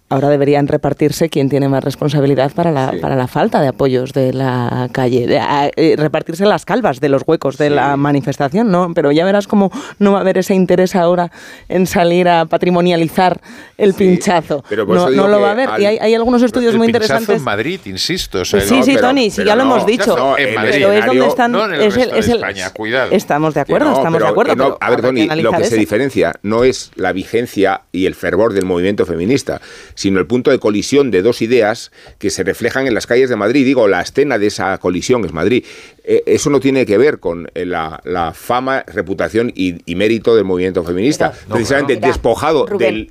ahora 0.10 0.30
deberían 0.30 0.68
repartirse 0.68 1.30
quién 1.30 1.50
tiene 1.50 1.68
más 1.68 1.84
responsabilidad 1.84 2.52
para 2.53 2.72
la, 2.72 2.94
para 3.02 3.16
la 3.16 3.27
falta 3.27 3.61
de 3.61 3.68
apoyos 3.68 4.14
de 4.14 4.32
la 4.32 4.90
calle, 4.92 5.27
de, 5.27 5.42
eh, 5.76 5.95
repartirse 5.98 6.45
las 6.45 6.64
calvas 6.64 7.02
de 7.02 7.10
los 7.10 7.24
huecos 7.26 7.58
de 7.58 7.69
la 7.69 7.98
manifestación, 7.98 8.72
¿no? 8.72 8.94
Pero 8.94 9.11
ya 9.11 9.26
verás 9.26 9.48
cómo 9.48 9.72
no 10.00 10.14
va 10.14 10.19
a 10.19 10.22
haber 10.22 10.38
ese 10.38 10.53
interés 10.53 10.95
ahora 10.95 11.32
en 11.68 11.88
salir 11.88 12.30
a 12.30 12.45
patrimonializar 12.45 13.42
el 13.77 13.94
pinchazo. 13.94 14.64
no, 14.69 15.27
lo 15.27 15.42
va 15.42 15.50
a 15.50 15.52
haber. 15.52 15.69
y 15.80 15.86
hay, 15.86 16.16
algunos 16.16 16.42
estudios 16.42 16.76
muy 16.76 16.88
interesantes. 16.88 17.38
en 17.38 17.44
Madrid, 17.44 17.80
insisto. 17.86 18.45
sí, 18.45 18.60
sí, 18.84 18.95
Tony, 18.95 19.30
sí, 19.30 19.44
ya 19.44 19.56
lo 19.56 19.64
hemos 19.64 19.86
dicho. 19.86 20.38
en 20.38 20.56
Madrid, 20.56 20.86
es 20.86 21.06
donde 21.06 21.27
están. 21.27 21.56
es 21.74 21.98
el, 21.98 22.11
es 22.11 22.27
España, 22.30 22.69
cuidado. 22.72 23.11
Estamos 23.11 23.53
de 23.53 23.61
acuerdo, 23.61 23.92
estamos 23.92 24.22
de 24.22 24.27
acuerdo. 24.27 24.77
a 24.80 24.90
ver, 24.90 25.02
Tony, 25.02 25.27
lo 25.27 25.52
que 25.52 25.66
se 25.66 25.76
diferencia 25.76 26.34
no 26.44 26.64
es 26.64 26.92
la 26.95 27.11
vigencia 27.11 27.82
y 27.92 28.06
el 28.06 28.16
fervor 28.16 28.53
del 28.53 28.66
movimiento 28.66 29.06
feminista, 29.06 29.60
sino 29.98 30.19
el 30.19 30.27
punto 30.27 30.51
de 30.51 30.59
colisión 30.59 31.09
de 31.09 31.24
dos 31.24 31.42
ideas 31.42 31.92
que 32.19 32.30
se 32.30 32.43
reflejan 32.43 32.85
en 32.85 32.93
las 32.93 33.08
calles 33.08 33.30
de 33.30 33.35
Madrid. 33.35 33.66
Digo, 33.66 33.88
la 33.88 34.01
escena 34.01 34.38
de 34.38 34.48
esa 34.48 34.77
colisión 34.77 35.26
es 35.26 35.34
Madrid. 35.34 35.66
Eh, 36.03 36.22
eso 36.27 36.51
no 36.51 36.59
tiene 36.59 36.85
que 36.85 37.00
ver 37.00 37.19
con 37.19 37.50
eh, 37.56 37.66
la, 37.66 38.32
fama, 38.35 38.84
reputación 38.85 39.51
y, 39.56 39.95
mérito 39.95 40.35
del 40.35 40.45
movimiento 40.45 40.84
feminista. 40.84 41.34
Precisamente 41.50 41.98
despojado 41.98 42.66
de 42.66 43.08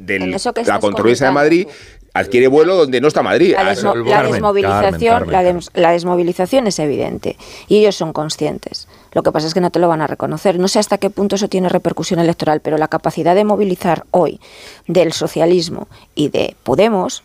la 0.65 0.79
controversia 0.79 1.27
de 1.27 1.33
Madrid, 1.33 1.67
adquiere 2.15 2.47
vuelo 2.47 2.77
donde 2.77 3.01
no 3.01 3.09
está 3.09 3.23
Madrid. 3.23 3.55
La, 3.57 4.23
desmovilización, 4.23 5.31
la, 5.75 5.91
desmovilización 5.91 6.67
es 6.69 6.79
evidente 6.79 7.37
y 7.67 7.79
ellos 7.79 7.97
son 7.97 8.13
conscientes. 8.13 8.86
Lo 9.17 9.23
que 9.23 9.33
pasa 9.33 9.47
es 9.47 9.55
que 9.55 9.63
no 9.63 9.71
te 9.71 9.79
lo 9.79 9.89
van 9.89 10.03
a 10.03 10.07
reconocer. 10.07 10.59
No 10.59 10.69
sé 10.69 10.79
hasta 10.79 10.99
qué 10.99 11.09
punto 11.09 11.37
eso 11.37 11.49
tiene 11.49 11.71
repercusión 11.71 12.21
electoral, 12.21 12.61
pero 12.61 12.77
la 12.77 12.87
capacidad 12.87 13.35
de 13.35 13.47
movilizar 13.47 14.05
hoy 14.11 14.41
del 14.89 15.15
socialismo 15.15 15.89
y 16.15 16.29
de 16.29 16.55
Podemos, 16.63 17.23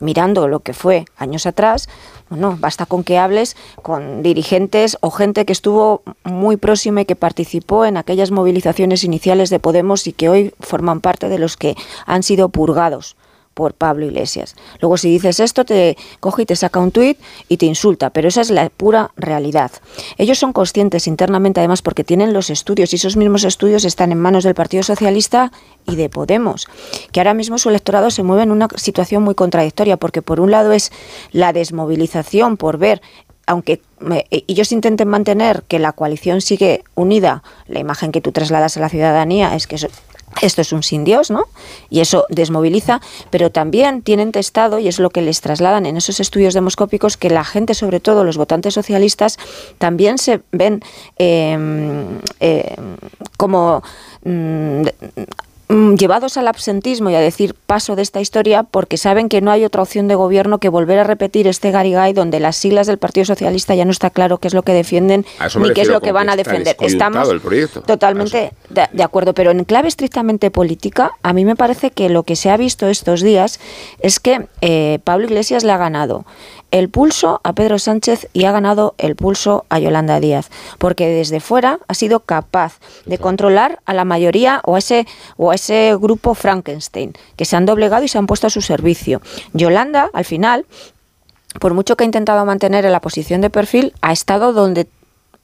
mirando 0.00 0.48
lo 0.48 0.60
que 0.60 0.74
fue 0.74 1.06
años 1.16 1.46
atrás, 1.46 1.88
bueno, 2.28 2.58
basta 2.60 2.84
con 2.84 3.04
que 3.04 3.16
hables 3.16 3.56
con 3.80 4.22
dirigentes 4.22 4.98
o 5.00 5.10
gente 5.10 5.46
que 5.46 5.54
estuvo 5.54 6.02
muy 6.24 6.58
próxima 6.58 7.00
y 7.00 7.04
que 7.06 7.16
participó 7.16 7.86
en 7.86 7.96
aquellas 7.96 8.30
movilizaciones 8.30 9.02
iniciales 9.02 9.48
de 9.48 9.60
Podemos 9.60 10.06
y 10.06 10.12
que 10.12 10.28
hoy 10.28 10.52
forman 10.60 11.00
parte 11.00 11.30
de 11.30 11.38
los 11.38 11.56
que 11.56 11.74
han 12.04 12.22
sido 12.22 12.50
purgados 12.50 13.16
por 13.54 13.74
Pablo 13.74 14.04
Iglesias. 14.04 14.56
Luego 14.80 14.96
si 14.96 15.10
dices 15.10 15.40
esto 15.40 15.64
te 15.64 15.96
coge 16.20 16.42
y 16.42 16.46
te 16.46 16.56
saca 16.56 16.80
un 16.80 16.90
tuit 16.90 17.18
y 17.48 17.56
te 17.56 17.66
insulta, 17.66 18.10
pero 18.10 18.28
esa 18.28 18.40
es 18.40 18.50
la 18.50 18.68
pura 18.68 19.12
realidad. 19.16 19.70
Ellos 20.18 20.38
son 20.38 20.52
conscientes 20.52 21.06
internamente 21.06 21.60
además 21.60 21.82
porque 21.82 22.04
tienen 22.04 22.32
los 22.32 22.50
estudios 22.50 22.92
y 22.92 22.96
esos 22.96 23.16
mismos 23.16 23.44
estudios 23.44 23.84
están 23.84 24.12
en 24.12 24.18
manos 24.18 24.44
del 24.44 24.54
Partido 24.54 24.82
Socialista 24.82 25.52
y 25.86 25.96
de 25.96 26.08
Podemos, 26.08 26.66
que 27.12 27.20
ahora 27.20 27.34
mismo 27.34 27.58
su 27.58 27.70
electorado 27.70 28.10
se 28.10 28.22
mueve 28.22 28.42
en 28.42 28.50
una 28.50 28.68
situación 28.76 29.22
muy 29.22 29.34
contradictoria 29.34 29.96
porque 29.96 30.22
por 30.22 30.40
un 30.40 30.50
lado 30.50 30.72
es 30.72 30.92
la 31.32 31.52
desmovilización 31.52 32.56
por 32.56 32.78
ver 32.78 33.00
aunque 33.46 33.82
ellos 34.30 34.72
intenten 34.72 35.08
mantener 35.08 35.64
que 35.68 35.78
la 35.78 35.92
coalición 35.92 36.40
sigue 36.40 36.82
unida, 36.94 37.42
la 37.66 37.80
imagen 37.80 38.12
que 38.12 38.20
tú 38.20 38.32
trasladas 38.32 38.76
a 38.76 38.80
la 38.80 38.88
ciudadanía 38.88 39.54
es 39.54 39.66
que 39.66 39.76
esto 40.42 40.60
es 40.60 40.72
un 40.72 40.82
sin 40.82 41.04
Dios, 41.04 41.30
¿no? 41.30 41.44
Y 41.90 42.00
eso 42.00 42.26
desmoviliza, 42.28 43.00
pero 43.30 43.50
también 43.50 44.02
tienen 44.02 44.32
testado, 44.32 44.78
y 44.78 44.88
es 44.88 44.98
lo 44.98 45.10
que 45.10 45.22
les 45.22 45.40
trasladan 45.40 45.86
en 45.86 45.96
esos 45.96 46.20
estudios 46.20 46.54
demoscópicos, 46.54 47.16
que 47.16 47.30
la 47.30 47.44
gente, 47.44 47.74
sobre 47.74 48.00
todo 48.00 48.24
los 48.24 48.36
votantes 48.36 48.74
socialistas, 48.74 49.38
también 49.78 50.18
se 50.18 50.42
ven 50.52 50.82
em, 51.18 52.20
em, 52.40 52.96
como 53.36 53.82
Mm, 54.24 54.86
llevados 55.68 56.36
al 56.36 56.48
absentismo 56.48 57.10
y 57.10 57.14
a 57.14 57.20
decir 57.20 57.54
paso 57.54 57.96
de 57.96 58.02
esta 58.02 58.20
historia 58.20 58.64
porque 58.64 58.96
saben 58.96 59.28
que 59.28 59.40
no 59.40 59.50
hay 59.50 59.64
otra 59.64 59.82
opción 59.82 60.08
de 60.08 60.14
gobierno 60.14 60.58
que 60.58 60.68
volver 60.68 60.98
a 60.98 61.04
repetir 61.04 61.46
este 61.46 61.70
Garigay 61.70 62.12
donde 62.12 62.38
las 62.38 62.56
siglas 62.56 62.86
del 62.86 62.98
Partido 62.98 63.24
Socialista 63.24 63.74
ya 63.74 63.84
no 63.84 63.90
está 63.90 64.10
claro 64.10 64.38
qué 64.38 64.48
es 64.48 64.54
lo 64.54 64.62
que 64.62 64.72
defienden 64.72 65.24
ni 65.58 65.72
qué 65.72 65.82
es 65.82 65.88
lo 65.88 66.00
que 66.00 66.12
van 66.12 66.28
a 66.28 66.36
defender. 66.36 66.76
Estamos 66.80 67.28
totalmente 67.86 68.52
de, 68.70 69.02
acuerdo, 69.02 69.32
pero 69.32 69.50
en 69.50 69.64
clave 69.64 69.88
estrictamente 69.88 70.50
política, 70.50 71.12
a 71.22 71.32
mí 71.32 71.44
me 71.44 71.56
parece 71.56 71.90
que 71.90 72.08
lo 72.08 72.24
que 72.24 72.36
se 72.36 72.50
ha 72.50 72.56
visto 72.56 72.88
estos 72.88 73.22
días 73.22 73.58
es 74.00 74.20
que 74.20 74.46
eh, 74.60 74.98
Pablo 75.04 75.26
Iglesias 75.26 75.64
le 75.64 75.72
ha 75.72 75.78
ganado 75.78 76.24
el 76.74 76.88
pulso 76.88 77.40
a 77.44 77.52
Pedro 77.52 77.78
Sánchez 77.78 78.28
y 78.32 78.46
ha 78.46 78.50
ganado 78.50 78.96
el 78.98 79.14
pulso 79.14 79.64
a 79.68 79.78
Yolanda 79.78 80.18
Díaz, 80.18 80.50
porque 80.78 81.06
desde 81.06 81.38
fuera 81.38 81.78
ha 81.86 81.94
sido 81.94 82.18
capaz 82.18 82.80
de 83.06 83.16
controlar 83.16 83.78
a 83.84 83.94
la 83.94 84.04
mayoría 84.04 84.60
o 84.64 84.74
a 84.74 84.80
ese, 84.80 85.06
o 85.36 85.52
a 85.52 85.54
ese 85.54 85.94
grupo 86.00 86.34
Frankenstein, 86.34 87.12
que 87.36 87.44
se 87.44 87.54
han 87.54 87.64
doblegado 87.64 88.02
y 88.02 88.08
se 88.08 88.18
han 88.18 88.26
puesto 88.26 88.48
a 88.48 88.50
su 88.50 88.60
servicio. 88.60 89.22
Yolanda, 89.52 90.10
al 90.12 90.24
final, 90.24 90.66
por 91.60 91.74
mucho 91.74 91.96
que 91.96 92.02
ha 92.02 92.06
intentado 92.06 92.44
mantener 92.44 92.84
en 92.84 92.90
la 92.90 93.00
posición 93.00 93.40
de 93.40 93.50
perfil, 93.50 93.94
ha 94.00 94.10
estado 94.10 94.52
donde 94.52 94.88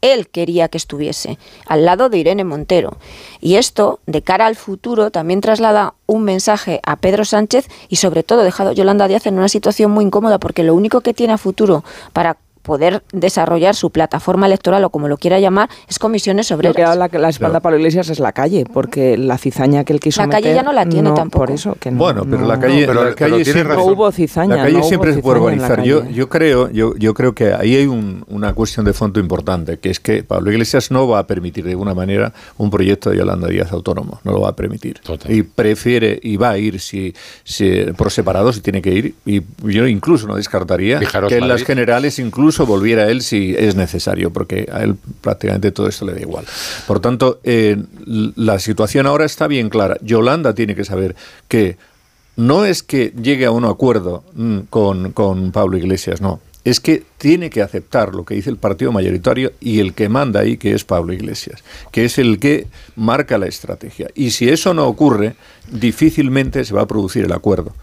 él 0.01 0.29
quería 0.29 0.69
que 0.69 0.79
estuviese, 0.79 1.39
al 1.67 1.85
lado 1.85 2.09
de 2.09 2.19
Irene 2.19 2.45
Montero. 2.45 2.97
Y 3.41 3.57
esto, 3.57 4.01
de 4.07 4.23
cara 4.23 4.47
al 4.47 4.57
futuro, 4.57 5.11
también 5.11 5.41
traslada 5.41 5.95
un 6.07 6.25
mensaje 6.25 6.81
a 6.85 6.97
Pedro 6.97 7.25
Sánchez 7.25 7.69
y 7.89 7.97
sobre 7.97 8.23
todo 8.23 8.43
dejado 8.43 8.73
Yolanda 8.73 9.09
Díaz 9.09 9.27
en 9.27 9.39
una 9.39 9.49
situación 9.49 9.91
muy 9.91 10.05
incómoda 10.05 10.39
porque 10.39 10.63
lo 10.63 10.75
único 10.75 11.01
que 11.01 11.15
tiene 11.15 11.35
a 11.35 11.39
futuro 11.39 11.85
para 12.13 12.37
poder 12.63 13.03
desarrollar 13.13 13.75
su 13.75 13.91
plataforma 13.91 14.47
electoral 14.47 14.85
o 14.85 14.91
como 14.91 15.09
lo 15.09 15.17
quiera 15.17 15.39
llamar, 15.41 15.69
es 15.89 15.99
comisiones 15.99 16.47
sobre 16.47 16.69
Lo 16.69 16.75
que 16.75 16.83
da 16.83 16.95
la, 16.95 17.09
la 17.13 17.29
espalda 17.29 17.61
para 17.61 17.77
Iglesias 17.77 18.09
es 18.11 18.21
la 18.21 18.33
calle, 18.33 18.65
porque 18.73 19.17
la 19.17 19.39
cizaña 19.39 19.85
que 19.85 19.93
él 19.93 20.01
quiso 20.01 20.21
La 20.23 20.29
calle 20.29 20.55
ya 20.55 20.63
no 20.63 20.73
la 20.73 20.87
tiene 20.87 21.11
tampoco. 21.13 21.47
Por 21.47 21.51
eso 21.55 21.77
que 21.81 21.91
no, 21.91 21.99
bueno, 21.99 22.25
pero 22.25 22.43
no, 22.43 22.47
la 22.47 22.61
calle, 22.61 22.87
no, 22.87 23.05
la 23.05 23.15
calle 23.15 23.45
siempre, 23.45 23.75
no 23.77 23.85
hubo 23.85 24.11
cizaña. 24.13 24.57
La 24.57 24.63
calle 24.65 24.77
no 24.79 24.83
siempre 24.83 25.15
se 25.15 25.23
puede 25.23 25.41
organizar. 25.41 25.83
Yo, 25.83 26.05
yo 26.09 26.29
creo, 26.29 26.71
yo, 26.71 26.95
yo 26.97 27.15
creo 27.15 27.35
que 27.35 27.53
ahí 27.55 27.77
hay 27.77 27.87
un- 27.87 28.25
una 28.29 28.53
cuestión 28.53 28.85
de 28.85 28.93
fondo 28.93 29.21
importante, 29.21 29.79
que 29.79 29.91
es 29.91 30.01
que 30.01 30.23
Pablo 30.23 30.51
Iglesias 30.53 30.91
no 30.91 31.09
va 31.09 31.21
a 31.21 31.27
permitir 31.27 31.65
de 31.65 31.71
alguna 31.71 31.95
manera 31.95 32.33
un 32.59 32.71
proyecto 32.71 33.11
de 33.11 33.17
Yolanda 33.19 33.49
Díaz 33.49 33.73
autónomo, 33.73 34.21
no 34.25 34.33
lo 34.33 34.41
va 34.43 34.51
a 34.51 34.57
permitir. 34.57 35.01
Y 35.29 35.43
prefiere 35.43 36.19
y 36.23 36.37
va 36.37 36.51
a 36.51 36.59
ir 36.59 36.81
si, 36.81 37.15
si 37.45 37.85
por 37.97 38.11
separado 38.11 38.53
si 38.53 38.61
tiene 38.61 38.83
que 38.83 38.91
ir. 38.93 39.15
Y 39.25 39.43
yo 39.63 39.87
incluso 39.87 40.27
no 40.27 40.37
descartaría 40.37 40.99
Fijaros, 40.99 41.29
que 41.31 41.39
en 41.39 41.49
las 41.49 41.63
generales 41.63 42.19
incluso 42.19 42.60
volviera 42.67 43.11
él 43.11 43.23
si 43.23 43.55
es 43.57 43.75
necesario, 43.75 44.33
porque 44.33 44.69
a 44.73 44.83
él 44.83 44.97
prácticamente 45.21 45.71
todo 45.73 45.89
esto 45.89 46.05
le 46.05 46.15
da 46.15 46.21
igual. 46.21 46.45
Por 46.87 47.01
tanto, 47.01 47.41
eh, 47.45 47.77
la 48.37 48.59
situación 48.59 49.07
ahora 49.07 49.25
está 49.25 49.47
bien 49.47 49.69
clara. 49.69 49.97
Yolanda 50.03 50.55
tiene 50.55 50.75
que 50.75 50.85
saber 50.85 51.17
que 51.49 51.77
no 52.37 52.65
es 52.65 52.83
que 52.83 53.13
llegue 53.21 53.45
a 53.47 53.51
un 53.51 53.65
acuerdo 53.65 54.25
mm, 54.35 54.59
con, 54.71 55.13
con 55.13 55.53
Pablo 55.53 55.77
Iglesias, 55.77 56.21
no. 56.21 56.41
Es 56.63 56.79
que 56.79 57.05
tiene 57.17 57.49
que 57.49 57.63
aceptar 57.63 58.15
lo 58.15 58.25
que 58.27 58.35
dice 58.35 58.51
el 58.51 58.59
partido 58.59 58.93
mayoritario 58.93 59.53
y 59.61 59.81
el 59.81 59.95
que 59.95 60.11
manda 60.11 60.41
ahí, 60.41 60.59
que 60.59 60.73
es 60.75 60.85
Pablo 60.85 61.15
Iglesias, 61.15 61.65
que 61.91 62.05
es 62.05 62.19
el 62.19 62.39
que 62.39 62.67
marca 62.97 63.39
la 63.39 63.47
estrategia. 63.47 64.09
Y 64.15 64.33
si 64.33 64.49
eso 64.51 64.75
no 64.75 64.87
ocurre, 64.87 65.37
difícilmente 65.73 66.65
se 66.65 66.75
va 66.75 66.83
a 66.83 66.87
producir 66.87 67.25
el 67.25 67.33
acuerdo 67.33 67.75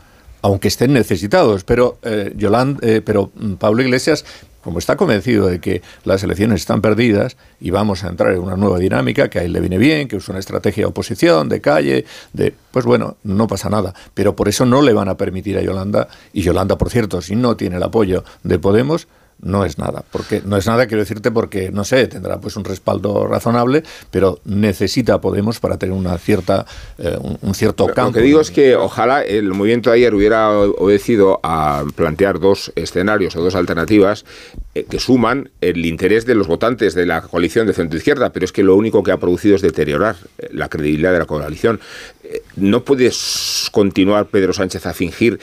aunque 0.44 0.68
estén 0.68 0.94
necesitados, 0.94 1.64
pero 1.64 1.98
eh, 2.04 2.32
Yoland- 2.38 2.78
eh, 2.84 3.02
pero 3.04 3.32
mm, 3.36 3.54
Pablo 3.54 3.82
Iglesias, 3.82 4.24
como 4.68 4.80
está 4.80 4.98
convencido 4.98 5.48
de 5.48 5.62
que 5.62 5.82
las 6.04 6.24
elecciones 6.24 6.60
están 6.60 6.82
perdidas 6.82 7.38
y 7.62 7.70
vamos 7.70 8.04
a 8.04 8.10
entrar 8.10 8.34
en 8.34 8.40
una 8.40 8.58
nueva 8.58 8.80
dinámica, 8.80 9.30
que 9.30 9.40
a 9.40 9.44
él 9.44 9.54
le 9.54 9.62
viene 9.62 9.78
bien, 9.78 10.10
que 10.10 10.18
es 10.18 10.28
una 10.28 10.40
estrategia 10.40 10.84
de 10.84 10.88
oposición, 10.90 11.48
de 11.48 11.62
calle, 11.62 12.04
de 12.34 12.54
pues 12.72 12.84
bueno, 12.84 13.16
no 13.24 13.48
pasa 13.48 13.70
nada. 13.70 13.94
Pero 14.14 14.36
por 14.36 14.50
eso 14.50 14.66
no 14.66 14.82
le 14.82 14.92
van 14.92 15.08
a 15.08 15.16
permitir 15.16 15.58
a 15.58 15.62
Yolanda, 15.62 16.10
y 16.34 16.42
Yolanda, 16.42 16.78
por 16.78 16.90
cierto, 16.90 17.22
si 17.22 17.38
no 17.38 17.56
tiene 17.56 17.78
el 17.78 17.84
apoyo 17.84 18.26
de 18.44 18.60
Podemos, 18.60 19.08
no 19.42 19.66
es 19.66 19.78
nada, 19.78 20.04
porque 20.12 20.42
no 20.44 20.58
es 20.58 20.66
nada, 20.66 20.88
quiero 20.88 21.04
decirte, 21.04 21.30
porque 21.32 21.70
no 21.72 21.84
sé, 21.84 22.08
tendrá 22.08 22.40
pues 22.40 22.56
un 22.56 22.64
respaldo 22.66 23.28
razonable, 23.28 23.84
pero 24.12 24.40
necesita 24.46 25.22
Podemos 25.22 25.60
para 25.60 25.78
tener 25.78 25.96
una 25.96 26.18
cierta 26.18 26.66
eh, 26.98 27.18
un, 27.22 27.38
un 27.42 27.54
cierto 27.54 27.88
Lo 27.88 27.94
campo. 27.94 28.14
que 28.14 28.22
digo 28.22 28.42
es 28.42 28.50
que 28.52 28.76
ojalá 28.76 29.22
el 29.24 29.50
movimiento 29.54 29.90
de 29.90 29.98
ayer 29.98 30.14
hubiera 30.14 30.50
obedecido 30.58 31.40
a 31.44 31.84
plantear 31.96 32.40
dos 32.40 32.72
escenarios 32.76 33.36
o 33.36 33.42
dos 33.44 33.56
alternativas 33.56 34.26
eh, 34.74 34.86
que 34.90 35.00
suman 35.00 35.50
el 35.62 35.86
interés 35.86 36.26
de 36.26 36.36
los 36.36 36.48
votantes 36.48 36.94
de 36.96 37.06
la 37.06 37.22
coalición 37.22 37.68
de 37.68 37.74
centro-izquierda, 37.74 38.32
pero 38.32 38.46
es 38.46 38.52
que 38.52 38.64
lo 38.64 38.76
único 38.76 39.04
que 39.04 39.12
ha 39.12 39.18
producido 39.18 39.56
es 39.56 39.62
deteriorar 39.62 40.16
eh, 40.38 40.50
la 40.52 40.68
credibilidad 40.70 41.14
de 41.14 41.20
la 41.20 41.26
coalición. 41.26 41.80
Eh, 42.24 42.42
No 42.56 42.84
puedes 42.84 43.70
continuar, 43.72 44.26
Pedro 44.28 44.54
Sánchez, 44.54 44.86
a 44.86 44.94
fingir 44.94 45.40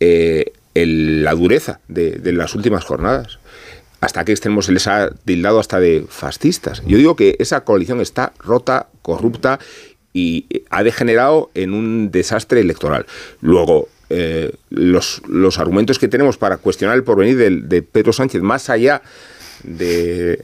eh, 0.00 0.52
el- 0.82 1.24
la 1.24 1.34
dureza 1.34 1.80
de, 1.88 2.12
de 2.12 2.32
las 2.32 2.54
últimas 2.54 2.84
jornadas. 2.84 3.38
Hasta 4.00 4.24
que 4.24 4.32
extremos 4.32 4.66
se 4.66 4.72
les 4.72 4.86
ha 4.86 5.10
tildado 5.24 5.58
hasta 5.58 5.80
de 5.80 6.04
fascistas. 6.08 6.82
Yo 6.86 6.98
digo 6.98 7.16
que 7.16 7.34
esa 7.38 7.64
coalición 7.64 8.00
está 8.00 8.32
rota, 8.38 8.88
corrupta 9.02 9.58
y 10.12 10.46
eh, 10.50 10.64
ha 10.70 10.82
degenerado 10.82 11.50
en 11.54 11.72
un 11.72 12.10
desastre 12.10 12.60
electoral. 12.60 13.06
Luego, 13.40 13.88
eh, 14.10 14.52
los, 14.70 15.22
argumentos 15.58 15.98
que 15.98 16.08
tenemos 16.08 16.36
para 16.36 16.58
cuestionar 16.58 16.94
el 16.96 17.04
porvenir 17.04 17.36
del- 17.38 17.68
de, 17.68 17.82
Pedro 17.82 18.12
Sánchez, 18.12 18.42
más 18.42 18.68
allá 18.70 19.00
de 19.00 19.02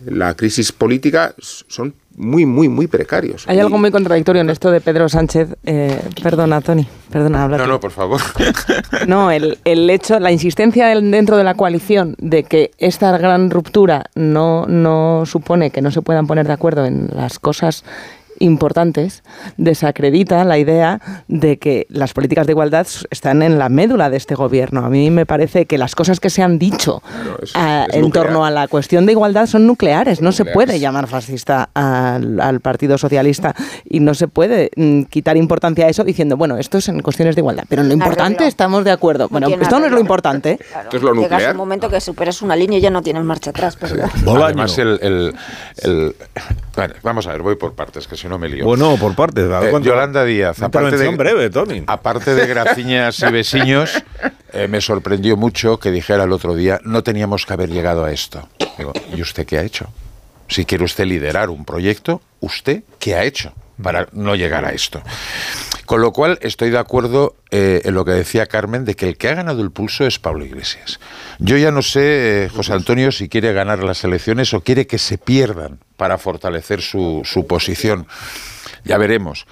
la 0.06 0.34
crisis 0.34 0.72
política, 0.72 1.34
son 1.38 1.94
muy, 2.16 2.44
muy, 2.46 2.68
muy 2.68 2.86
precarios. 2.86 3.44
Hay 3.48 3.58
algo 3.58 3.78
muy 3.78 3.90
contradictorio 3.90 4.42
en 4.42 4.50
esto 4.50 4.70
de 4.70 4.80
Pedro 4.80 5.08
Sánchez. 5.08 5.56
Eh, 5.64 6.00
perdona, 6.22 6.60
Tony. 6.60 6.86
Perdona, 7.10 7.44
habla 7.44 7.58
No, 7.58 7.66
no, 7.66 7.80
por 7.80 7.90
favor. 7.90 8.20
No, 9.06 9.30
el, 9.30 9.58
el 9.64 9.88
hecho, 9.90 10.20
la 10.20 10.30
insistencia 10.30 10.88
dentro 10.88 11.36
de 11.36 11.44
la 11.44 11.54
coalición 11.54 12.14
de 12.18 12.44
que 12.44 12.70
esta 12.78 13.16
gran 13.18 13.50
ruptura 13.50 14.04
no, 14.14 14.66
no 14.66 15.24
supone 15.26 15.70
que 15.70 15.82
no 15.82 15.90
se 15.90 16.02
puedan 16.02 16.26
poner 16.26 16.46
de 16.46 16.52
acuerdo 16.52 16.84
en 16.84 17.08
las 17.14 17.38
cosas 17.38 17.84
importantes, 18.42 19.22
desacredita 19.56 20.44
la 20.44 20.58
idea 20.58 21.00
de 21.28 21.58
que 21.58 21.86
las 21.88 22.12
políticas 22.12 22.46
de 22.46 22.52
igualdad 22.52 22.86
están 23.10 23.42
en 23.42 23.58
la 23.58 23.68
médula 23.68 24.10
de 24.10 24.16
este 24.16 24.34
gobierno. 24.34 24.84
A 24.84 24.90
mí 24.90 25.10
me 25.10 25.24
parece 25.26 25.66
que 25.66 25.78
las 25.78 25.94
cosas 25.94 26.20
que 26.20 26.30
se 26.30 26.42
han 26.42 26.58
dicho 26.58 27.02
es- 27.42 27.52
ah, 27.54 27.86
es 27.88 27.94
en 27.96 28.02
nuclear. 28.02 28.26
torno 28.26 28.44
a 28.44 28.50
la 28.50 28.68
cuestión 28.68 29.06
de 29.06 29.12
igualdad 29.12 29.46
son 29.46 29.66
nucleares. 29.66 30.20
No 30.20 30.32
se 30.32 30.44
puede 30.44 30.78
llamar 30.80 31.06
fascista 31.06 31.70
al, 31.74 32.40
al 32.40 32.60
Partido 32.60 32.98
Socialista 32.98 33.54
y 33.88 34.00
no 34.00 34.14
se 34.14 34.28
puede 34.28 34.70
mm, 34.76 35.02
quitar 35.04 35.36
importancia 35.36 35.86
a 35.86 35.88
eso 35.88 36.04
diciendo, 36.04 36.36
bueno, 36.36 36.58
esto 36.58 36.78
es 36.78 36.88
en 36.88 37.00
cuestiones 37.00 37.34
de 37.36 37.40
igualdad, 37.40 37.64
pero 37.68 37.82
en 37.82 37.88
lo 37.88 37.94
importante 37.94 38.34
Arreglo. 38.36 38.48
estamos 38.48 38.84
de 38.84 38.90
acuerdo. 38.90 39.28
Bueno, 39.28 39.46
tiene 39.46 39.62
esto 39.62 39.78
no 39.78 39.86
es 39.86 39.92
lo 39.92 40.00
importante. 40.00 40.58
Esto 40.60 40.96
es 40.96 41.02
lo 41.02 41.14
Llegas 41.14 41.30
nuclear. 41.30 41.50
un 41.52 41.56
momento 41.58 41.88
que 41.88 42.00
superas 42.00 42.42
una 42.42 42.56
línea 42.56 42.78
y 42.78 42.82
ya 42.82 42.90
no 42.90 43.02
tienes 43.02 43.22
marcha 43.24 43.50
atrás. 43.50 43.78
Además, 44.26 44.76
el, 44.78 44.98
el- 45.02 45.34
el- 45.82 46.14
bueno, 46.74 46.94
vamos 47.02 47.26
a 47.26 47.32
ver, 47.32 47.42
voy 47.42 47.56
por 47.56 47.74
partes, 47.74 48.06
que 48.06 48.16
si 48.16 48.28
no 48.28 48.31
me 48.38 48.48
lío. 48.48 48.64
Bueno, 48.64 48.96
por 48.96 49.14
partes. 49.14 49.44
Eh, 49.44 49.72
Yolanda 49.82 50.24
Díaz, 50.24 50.62
aparte 50.62 50.96
de, 50.96 51.08
breve, 51.08 51.50
Tony. 51.50 51.84
aparte 51.86 52.34
de 52.34 52.46
graciñas 52.46 53.20
y 53.20 53.30
vecinos, 53.30 54.02
eh, 54.52 54.68
me 54.68 54.80
sorprendió 54.80 55.36
mucho 55.36 55.78
que 55.78 55.90
dijera 55.90 56.24
el 56.24 56.32
otro 56.32 56.54
día, 56.54 56.80
no 56.84 57.02
teníamos 57.02 57.46
que 57.46 57.52
haber 57.52 57.70
llegado 57.70 58.04
a 58.04 58.12
esto. 58.12 58.48
Digo, 58.78 58.92
¿y 59.14 59.22
usted 59.22 59.46
qué 59.46 59.58
ha 59.58 59.62
hecho? 59.62 59.86
Si 60.48 60.64
quiere 60.64 60.84
usted 60.84 61.04
liderar 61.04 61.50
un 61.50 61.64
proyecto, 61.64 62.20
¿usted 62.40 62.82
qué 62.98 63.14
ha 63.14 63.24
hecho 63.24 63.52
para 63.82 64.08
no 64.12 64.34
llegar 64.34 64.64
a 64.64 64.70
esto? 64.70 65.02
Con 65.86 66.00
lo 66.00 66.12
cual 66.12 66.38
estoy 66.40 66.70
de 66.70 66.78
acuerdo 66.78 67.34
eh, 67.50 67.82
en 67.84 67.94
lo 67.94 68.04
que 68.04 68.12
decía 68.12 68.46
Carmen 68.46 68.84
de 68.84 68.94
que 68.94 69.08
el 69.08 69.16
que 69.18 69.28
ha 69.28 69.34
ganado 69.34 69.60
el 69.62 69.70
pulso 69.70 70.06
es 70.06 70.18
Pablo 70.18 70.44
Iglesias. 70.44 71.00
Yo 71.38 71.56
ya 71.58 71.70
no 71.70 71.82
sé, 71.82 72.44
eh, 72.44 72.48
José 72.48 72.72
Antonio, 72.72 73.12
si 73.12 73.28
quiere 73.28 73.52
ganar 73.52 73.82
las 73.82 74.02
elecciones 74.04 74.54
o 74.54 74.60
quiere 74.62 74.86
que 74.86 74.98
se 74.98 75.18
pierdan 75.18 75.80
para 75.96 76.16
fortalecer 76.18 76.80
su, 76.80 77.22
su 77.24 77.46
posición. 77.46 78.06
Ya 78.84 78.96
veremos. 78.96 79.46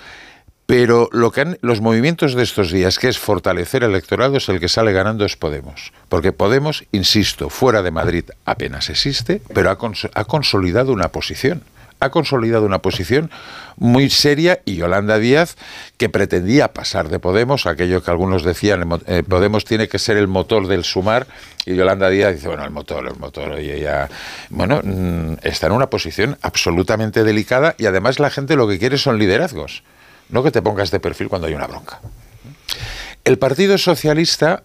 Pero 0.67 1.09
lo 1.10 1.33
que 1.33 1.41
han- 1.41 1.59
los 1.62 1.81
movimientos 1.81 2.34
de 2.34 2.44
estos 2.44 2.70
días, 2.70 3.00
que 3.00 3.09
es 3.09 3.18
fortalecer 3.18 3.83
el 3.83 3.91
electorado, 3.91 4.36
es 4.36 4.49
el 4.49 4.60
que 4.60 4.68
sale 4.68 4.92
ganando 4.92 5.25
es 5.25 5.36
Podemos. 5.36 5.92
Porque 6.09 6.33
Podemos, 6.33 6.84
insisto, 6.92 7.50
fuera 7.50 7.83
de 7.83 7.91
Madrid 7.91 8.25
apenas 8.44 8.89
existe, 8.89 9.42
pero 9.52 9.70
ha, 9.70 9.78
ha 10.15 10.25
consolidado 10.25 10.92
una 10.92 11.09
posición. 11.09 11.65
Ha 12.00 12.10
consolidado 12.10 12.64
una 12.64 12.80
posición 12.80 13.30
muy 13.76 14.10
seria 14.10 14.60
y 14.64 14.76
Yolanda 14.76 15.18
Díaz, 15.18 15.56
que 15.96 16.08
pretendía 16.08 16.72
pasar 16.72 17.08
de 17.08 17.18
Podemos, 17.18 17.66
aquello 17.66 18.02
que 18.02 18.10
algunos 18.10 18.42
decían, 18.42 18.88
eh, 19.06 19.22
Podemos 19.22 19.64
tiene 19.64 19.88
que 19.88 19.98
ser 19.98 20.16
el 20.16 20.28
motor 20.28 20.66
del 20.66 20.84
sumar, 20.84 21.26
y 21.66 21.74
Yolanda 21.74 22.08
Díaz 22.08 22.34
dice, 22.34 22.48
bueno, 22.48 22.64
el 22.64 22.70
motor, 22.70 23.06
el 23.06 23.18
motor, 23.18 23.52
oye, 23.52 23.80
ya... 23.80 24.08
Bueno, 24.48 24.80
mm, 24.82 25.34
está 25.42 25.66
en 25.66 25.72
una 25.72 25.88
posición 25.88 26.38
absolutamente 26.42 27.24
delicada 27.24 27.74
y 27.78 27.86
además 27.86 28.18
la 28.18 28.30
gente 28.30 28.56
lo 28.56 28.66
que 28.66 28.78
quiere 28.78 28.98
son 28.98 29.18
liderazgos. 29.18 29.82
No 30.30 30.42
que 30.42 30.50
te 30.50 30.62
pongas 30.62 30.90
de 30.90 31.00
perfil 31.00 31.28
cuando 31.28 31.48
hay 31.48 31.54
una 31.54 31.66
bronca. 31.66 32.00
El 33.24 33.38
Partido 33.38 33.76
Socialista 33.78 34.62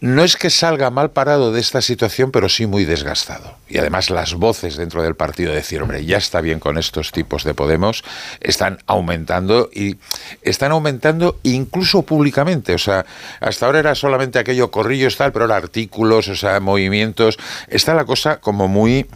no 0.00 0.22
es 0.22 0.36
que 0.36 0.50
salga 0.50 0.90
mal 0.90 1.10
parado 1.10 1.52
de 1.52 1.60
esta 1.60 1.82
situación, 1.82 2.30
pero 2.30 2.48
sí 2.48 2.66
muy 2.66 2.84
desgastado. 2.84 3.56
Y 3.68 3.78
además 3.78 4.10
las 4.10 4.34
voces 4.34 4.76
dentro 4.76 5.02
del 5.02 5.16
partido 5.16 5.50
de 5.50 5.56
decir, 5.56 5.82
hombre, 5.82 6.04
ya 6.04 6.18
está 6.18 6.40
bien 6.40 6.60
con 6.60 6.78
estos 6.78 7.10
tipos 7.10 7.42
de 7.44 7.54
Podemos, 7.54 8.04
están 8.40 8.78
aumentando 8.86 9.68
y 9.72 9.96
están 10.42 10.70
aumentando 10.70 11.38
incluso 11.42 12.02
públicamente. 12.02 12.74
O 12.74 12.78
sea, 12.78 13.04
hasta 13.40 13.66
ahora 13.66 13.80
era 13.80 13.94
solamente 13.94 14.38
aquello 14.38 14.70
corrillos 14.70 15.16
tal, 15.16 15.32
pero 15.32 15.44
ahora 15.44 15.56
artículos, 15.56 16.28
o 16.28 16.36
sea, 16.36 16.60
movimientos. 16.60 17.38
Está 17.66 17.94
la 17.94 18.04
cosa 18.04 18.40
como 18.40 18.68
muy, 18.68 19.06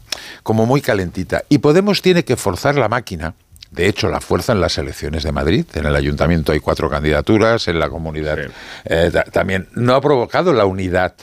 como 0.43 0.67
muy 0.67 0.81
calentita. 0.81 1.45
Y 1.49 1.59
Podemos 1.59 2.03
tiene 2.03 2.25
que 2.25 2.37
forzar 2.37 2.75
la 2.75 2.89
máquina. 2.89 3.35
De 3.73 3.89
hecho, 3.89 4.09
la 4.09 4.21
fuerza 4.21 4.53
en 4.53 4.61
las 4.61 4.77
elecciones 4.79 5.23
de 5.25 5.33
Madrid. 5.33 5.65
En 5.75 5.87
el 5.87 5.97
ayuntamiento 5.97 6.53
hay 6.53 6.61
cuatro 6.61 6.89
candidaturas, 6.91 7.67
en 7.69 7.79
la 7.79 7.89
comunidad 7.89 8.39
eh, 8.85 9.11
ta- 9.13 9.25
también. 9.25 9.69
No 9.75 9.95
ha 9.95 10.01
provocado 10.01 10.53
la 10.53 10.67
unidad 10.67 11.15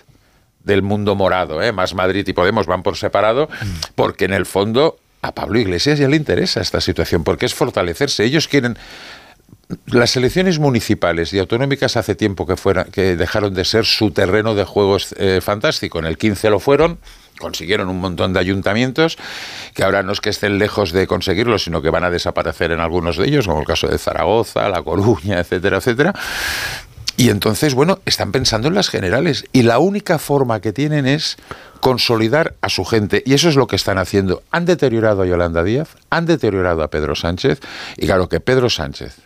del 0.64 0.82
mundo 0.82 1.16
morado, 1.16 1.62
¿eh? 1.62 1.72
más 1.72 1.94
Madrid 1.94 2.28
y 2.28 2.34
Podemos 2.34 2.66
van 2.66 2.84
por 2.84 2.98
separado, 2.98 3.48
porque 3.96 4.26
en 4.26 4.34
el 4.34 4.46
fondo 4.46 4.98
a 5.22 5.34
Pablo 5.34 5.60
Iglesias 5.60 6.00
ya 6.00 6.08
le 6.08 6.16
interesa 6.16 6.60
esta 6.60 6.82
situación, 6.82 7.24
porque 7.24 7.46
es 7.46 7.54
fortalecerse. 7.54 8.24
Ellos 8.24 8.48
quieren 8.48 8.78
las 9.86 10.16
elecciones 10.18 10.58
municipales 10.60 11.32
y 11.34 11.40
autonómicas 11.40 11.96
hace 11.98 12.16
tiempo 12.16 12.48
que, 12.48 12.56
fuera, 12.58 12.86
que 12.86 13.16
dejaron 13.16 13.54
de 13.54 13.66
ser 13.66 13.86
su 13.86 14.12
terreno 14.12 14.56
de 14.56 14.64
juego 14.64 14.98
eh, 15.18 15.40
fantástico. 15.42 16.00
En 16.00 16.06
el 16.06 16.18
15 16.18 16.50
lo 16.50 16.60
fueron, 16.60 16.98
consiguieron 17.40 17.90
un 17.90 18.00
montón 18.00 18.34
de 18.34 18.40
ayuntamientos 18.40 19.18
que 19.74 19.84
ahora 19.84 20.04
no 20.04 20.12
es 20.12 20.22
que 20.22 20.30
estén 20.30 20.60
lejos 20.60 20.92
de 20.92 21.08
conseguirlo, 21.08 21.58
sino 21.58 21.82
que 21.82 21.90
van 21.90 22.04
a 22.04 22.10
desaparecer 22.10 22.72
en 22.72 22.80
algunos 22.80 23.18
de 23.18 23.28
ellos, 23.28 23.48
como 23.48 23.62
el 23.62 23.66
caso 23.66 23.88
de 23.88 23.98
Zaragoza, 23.98 24.70
La 24.70 24.84
Coruña, 24.84 25.40
etcétera, 25.40 25.78
etcétera. 25.78 26.14
Y 27.18 27.32
entonces, 27.32 27.74
bueno, 27.74 28.00
están 28.06 28.32
pensando 28.32 28.70
en 28.70 28.76
las 28.76 28.90
generales 28.90 29.44
y 29.52 29.64
la 29.64 29.80
única 29.80 30.20
forma 30.20 30.62
que 30.62 30.72
tienen 30.72 31.06
es 31.06 31.36
consolidar 31.82 32.56
a 32.62 32.70
su 32.70 32.86
gente. 32.86 33.24
Y 33.26 33.34
eso 33.34 33.50
es 33.50 33.58
lo 33.58 33.68
que 33.68 33.76
están 33.76 33.98
haciendo. 33.98 34.42
Han 34.52 34.64
deteriorado 34.64 35.24
a 35.24 35.26
Yolanda 35.26 35.64
Díaz, 35.64 35.90
han 36.10 36.26
deteriorado 36.26 36.82
a 36.82 36.90
Pedro 36.90 37.16
Sánchez 37.16 37.60
y 37.98 38.06
claro 38.06 38.30
que 38.30 38.40
Pedro 38.40 38.70
Sánchez 38.70 39.18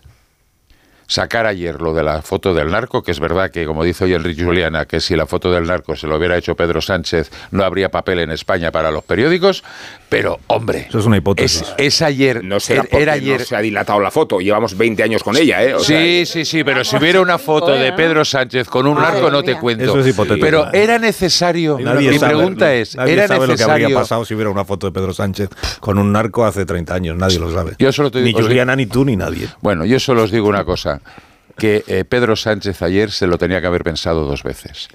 sacar 1.13 1.45
ayer 1.45 1.79
lo 1.79 1.93
de 1.93 2.01
la 2.01 2.23
foto 2.23 2.55
del 2.55 2.71
narco, 2.71 3.03
que 3.03 3.11
es 3.11 3.19
verdad 3.19 3.51
que, 3.51 3.65
como 3.65 3.83
dice 3.83 4.05
hoy 4.05 4.13
Enrique 4.15 4.43
Juliana, 4.43 4.85
que 4.85 4.99
si 4.99 5.15
la 5.15 5.27
foto 5.27 5.51
del 5.51 5.65
narco 5.65 5.95
se 5.95 6.07
lo 6.07 6.17
hubiera 6.17 6.35
hecho 6.37 6.55
Pedro 6.55 6.81
Sánchez, 6.81 7.29
no 7.51 7.63
habría 7.63 7.89
papel 7.89 8.19
en 8.19 8.31
España 8.31 8.71
para 8.71 8.89
los 8.89 9.03
periódicos, 9.03 9.63
pero, 10.09 10.39
hombre... 10.47 10.87
Eso 10.89 10.99
es 10.99 11.05
una 11.05 11.17
hipótesis. 11.17 11.63
Es, 11.77 12.01
ayer... 12.01 12.43
No 12.43 12.59
será 12.59 12.85
era 12.91 13.13
ayer... 13.13 13.45
se 13.45 13.55
ha 13.55 13.61
dilatado 13.61 13.99
la 13.99 14.09
foto, 14.09 14.39
llevamos 14.39 14.75
20 14.75 15.03
años 15.03 15.23
con 15.23 15.37
ella, 15.37 15.63
¿eh? 15.63 15.75
sí, 15.79 16.23
sí, 16.25 16.45
sí, 16.45 16.63
pero 16.63 16.83
si 16.83 16.95
hubiera 16.97 17.21
una 17.21 17.37
foto 17.37 17.71
de 17.71 17.93
Pedro 17.93 18.25
Sánchez 18.25 18.67
con 18.67 18.87
un 18.87 18.95
narco, 18.95 19.29
no 19.29 19.43
te 19.43 19.55
cuento. 19.59 19.83
Eso 19.83 19.99
es 19.99 20.07
hipotético. 20.07 20.43
Pero 20.43 20.73
era 20.73 20.97
necesario... 20.97 21.77
Nadie 21.79 22.09
mi 22.11 22.17
sabe, 22.17 22.33
pregunta 22.33 22.73
es, 22.73 22.95
nadie 22.95 23.13
¿era 23.13 23.27
sabe 23.27 23.47
necesario... 23.47 23.73
lo 23.73 23.77
que 23.77 23.83
habría 23.83 23.99
pasado 23.99 24.25
si 24.25 24.33
hubiera 24.33 24.49
una 24.49 24.65
foto 24.65 24.87
de 24.87 24.93
Pedro 24.93 25.13
Sánchez 25.13 25.49
con 25.79 25.99
un 25.99 26.11
narco 26.11 26.43
hace 26.45 26.65
30 26.65 26.93
años, 26.93 27.17
nadie 27.17 27.37
lo 27.39 27.51
sabe. 27.51 27.75
Yo 27.77 27.91
solo 27.91 28.09
te 28.09 28.19
ni 28.19 28.25
digo- 28.25 28.41
Juliana, 28.41 28.75
ni 28.75 28.85
tú, 28.87 29.05
ni 29.05 29.15
nadie. 29.15 29.47
Bueno, 29.61 29.85
yo 29.85 29.99
solo 29.99 30.23
os 30.23 30.31
digo 30.31 30.47
una 30.47 30.63
cosa, 30.65 31.01
que 31.57 31.83
eh, 31.87 32.05
Pedro 32.05 32.35
Sánchez 32.35 32.81
ayer 32.81 33.11
se 33.11 33.27
lo 33.27 33.37
tenía 33.37 33.61
que 33.61 33.67
haber 33.67 33.83
pensado 33.83 34.25
dos 34.25 34.43
veces. 34.43 34.87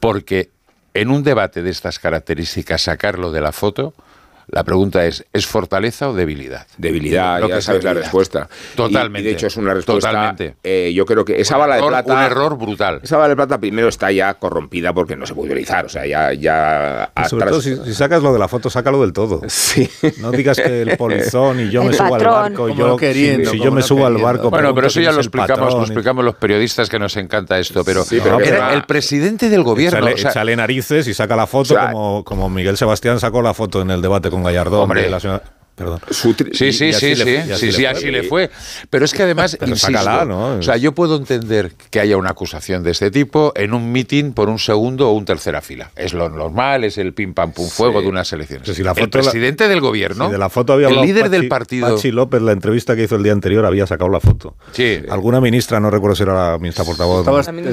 Porque 0.00 0.50
en 0.94 1.10
un 1.10 1.22
debate 1.22 1.62
de 1.62 1.70
estas 1.70 1.98
características, 1.98 2.82
sacarlo 2.82 3.30
de 3.30 3.40
la 3.40 3.52
foto, 3.52 3.94
la 4.48 4.64
pregunta 4.64 5.04
es, 5.04 5.24
¿es 5.32 5.46
fortaleza 5.46 6.08
o 6.08 6.14
debilidad? 6.14 6.66
Debilidad, 6.78 7.40
Lo 7.40 7.48
ya 7.48 7.54
que 7.54 7.58
es 7.58 7.64
sabes 7.64 7.84
la 7.84 7.90
debilidad. 7.90 8.04
respuesta. 8.06 8.48
Totalmente. 8.74 9.18
Y, 9.20 9.22
y 9.22 9.24
de 9.26 9.32
hecho 9.36 9.46
es 9.48 9.56
una 9.56 9.74
respuesta. 9.74 10.08
Totalmente. 10.10 10.54
eh, 10.62 10.92
yo 10.94 11.04
creo 11.06 11.24
que 11.24 11.40
esa 11.40 11.56
Un 11.56 11.60
bala 11.60 11.74
de 11.74 11.80
error- 11.80 11.90
plata. 11.90 12.12
un 12.14 12.18
error 12.20 12.56
brutal. 12.58 13.00
Esa 13.02 13.16
bala 13.16 13.28
de 13.28 13.36
plata 13.36 13.58
primero 13.58 13.88
está 13.88 14.10
ya 14.10 14.34
corrompida 14.34 14.92
porque 14.94 15.16
no 15.16 15.26
se 15.26 15.34
puede 15.34 15.50
utilizar. 15.52 15.84
O 15.84 15.88
sea, 15.88 16.06
ya. 16.06 16.32
ya 16.32 17.10
Sobre 17.28 17.44
atrás- 17.44 17.50
todo, 17.50 17.60
si, 17.62 17.76
si 17.84 17.94
sacas 17.94 18.22
lo 18.22 18.32
de 18.32 18.38
la 18.38 18.48
foto, 18.48 18.70
sácalo 18.70 19.00
del 19.02 19.12
todo. 19.12 19.42
Sí. 19.48 19.88
No 20.20 20.30
digas 20.32 20.56
que 20.56 20.82
el 20.82 20.96
polizón 20.96 21.60
y 21.60 21.70
yo 21.70 21.82
El 21.82 21.88
me 21.88 21.94
subo 21.94 22.14
al 22.14 22.24
barco. 22.24 22.68
Yo, 22.70 22.86
no 22.88 22.96
queriendo, 22.96 23.50
si 23.50 23.58
como 23.58 23.64
yo 23.70 23.72
me 23.74 23.82
subo 23.82 24.06
al 24.06 24.12
queriendo. 24.14 24.24
barco. 24.26 24.50
Bueno, 24.50 24.74
pero 24.74 24.86
eso 24.86 25.00
ya 25.00 25.12
lo 25.12 25.18
explicamos, 25.20 25.74
lo 25.74 25.82
explicamos 25.82 26.24
los 26.24 26.34
periodistas 26.36 26.88
que 26.88 26.98
nos 26.98 27.16
encanta 27.16 27.58
esto, 27.58 27.84
pero, 27.84 28.02
Sí, 28.04 28.18
pero 28.22 28.40
era 28.40 28.72
el 28.72 28.84
presidente 28.84 29.48
del 29.50 29.62
gobierno. 29.62 29.98
Échale, 29.98 30.14
o 30.14 30.18
sea, 30.18 30.30
échale 30.30 30.56
narices 30.56 31.06
y 31.08 31.14
saca 31.14 31.36
la 31.36 31.46
foto 31.46 31.74
O 31.74 31.76
sea, 31.78 31.92
como, 31.92 32.24
como 32.24 32.48
Miguel 32.48 32.76
Sebastián 32.76 33.20
sacó 33.20 33.42
la 33.42 33.52
foto 33.54 33.82
en 33.82 33.90
el 33.90 34.00
debate 34.02 34.30
con 34.30 34.37
Gallardón. 34.42 34.82
Hombre. 34.82 35.02
de 35.02 35.10
la 35.10 35.20
Perdón. 35.78 36.00
su 36.10 36.34
tri- 36.34 36.52
Sí, 36.52 36.72
sí, 36.72 36.86
y 36.86 36.92
sí, 36.92 37.14
sí, 37.14 37.38
sí, 37.56 37.72
sí, 37.72 37.86
así 37.86 38.10
le 38.10 38.24
fue. 38.24 38.50
Pero 38.90 39.04
es 39.04 39.12
que 39.14 39.22
además, 39.28 39.56
insisto, 39.66 40.24
¿no? 40.24 40.56
o 40.58 40.62
sea, 40.62 40.76
yo 40.76 40.92
puedo 40.92 41.16
entender 41.16 41.72
que 41.90 42.00
haya 42.00 42.16
una 42.16 42.30
acusación 42.30 42.82
de 42.82 42.90
este 42.90 43.10
tipo 43.10 43.52
en 43.54 43.72
un 43.74 43.92
mitin 43.92 44.32
por 44.32 44.48
un 44.48 44.58
segundo 44.58 45.08
o 45.08 45.12
un 45.12 45.24
tercera 45.24 45.60
fila. 45.60 45.90
Es 45.96 46.12
lo 46.12 46.28
normal, 46.28 46.84
es 46.84 46.98
el 46.98 47.14
pim 47.14 47.32
pam 47.34 47.52
pum 47.52 47.68
fuego 47.68 48.00
de 48.02 48.08
unas 48.08 48.32
elecciones. 48.32 48.64
Pero 48.64 48.74
si 48.76 48.82
la 48.82 48.92
el 48.92 49.02
la- 49.04 49.08
presidente 49.08 49.68
del 49.68 49.80
gobierno, 49.80 50.28
de 50.30 50.38
la 50.38 50.48
foto 50.50 50.72
había 50.72 50.88
el 50.88 51.00
líder 51.00 51.26
Pachi- 51.26 51.30
del 51.30 51.48
partido, 51.48 51.94
Pachi 51.96 52.10
López, 52.10 52.42
la 52.42 52.52
entrevista 52.52 52.96
que 52.96 53.04
hizo 53.04 53.16
el 53.16 53.22
día 53.22 53.32
anterior, 53.32 53.64
había 53.64 53.86
sacado 53.86 54.10
la 54.10 54.20
foto. 54.20 54.56
Sí. 54.72 54.98
Alguna 55.08 55.40
ministra, 55.40 55.78
no 55.80 55.90
recuerdo 55.90 56.16
si 56.16 56.22
era 56.24 56.52
la 56.52 56.58
ministra 56.58 56.84
portavoz. 56.84 57.24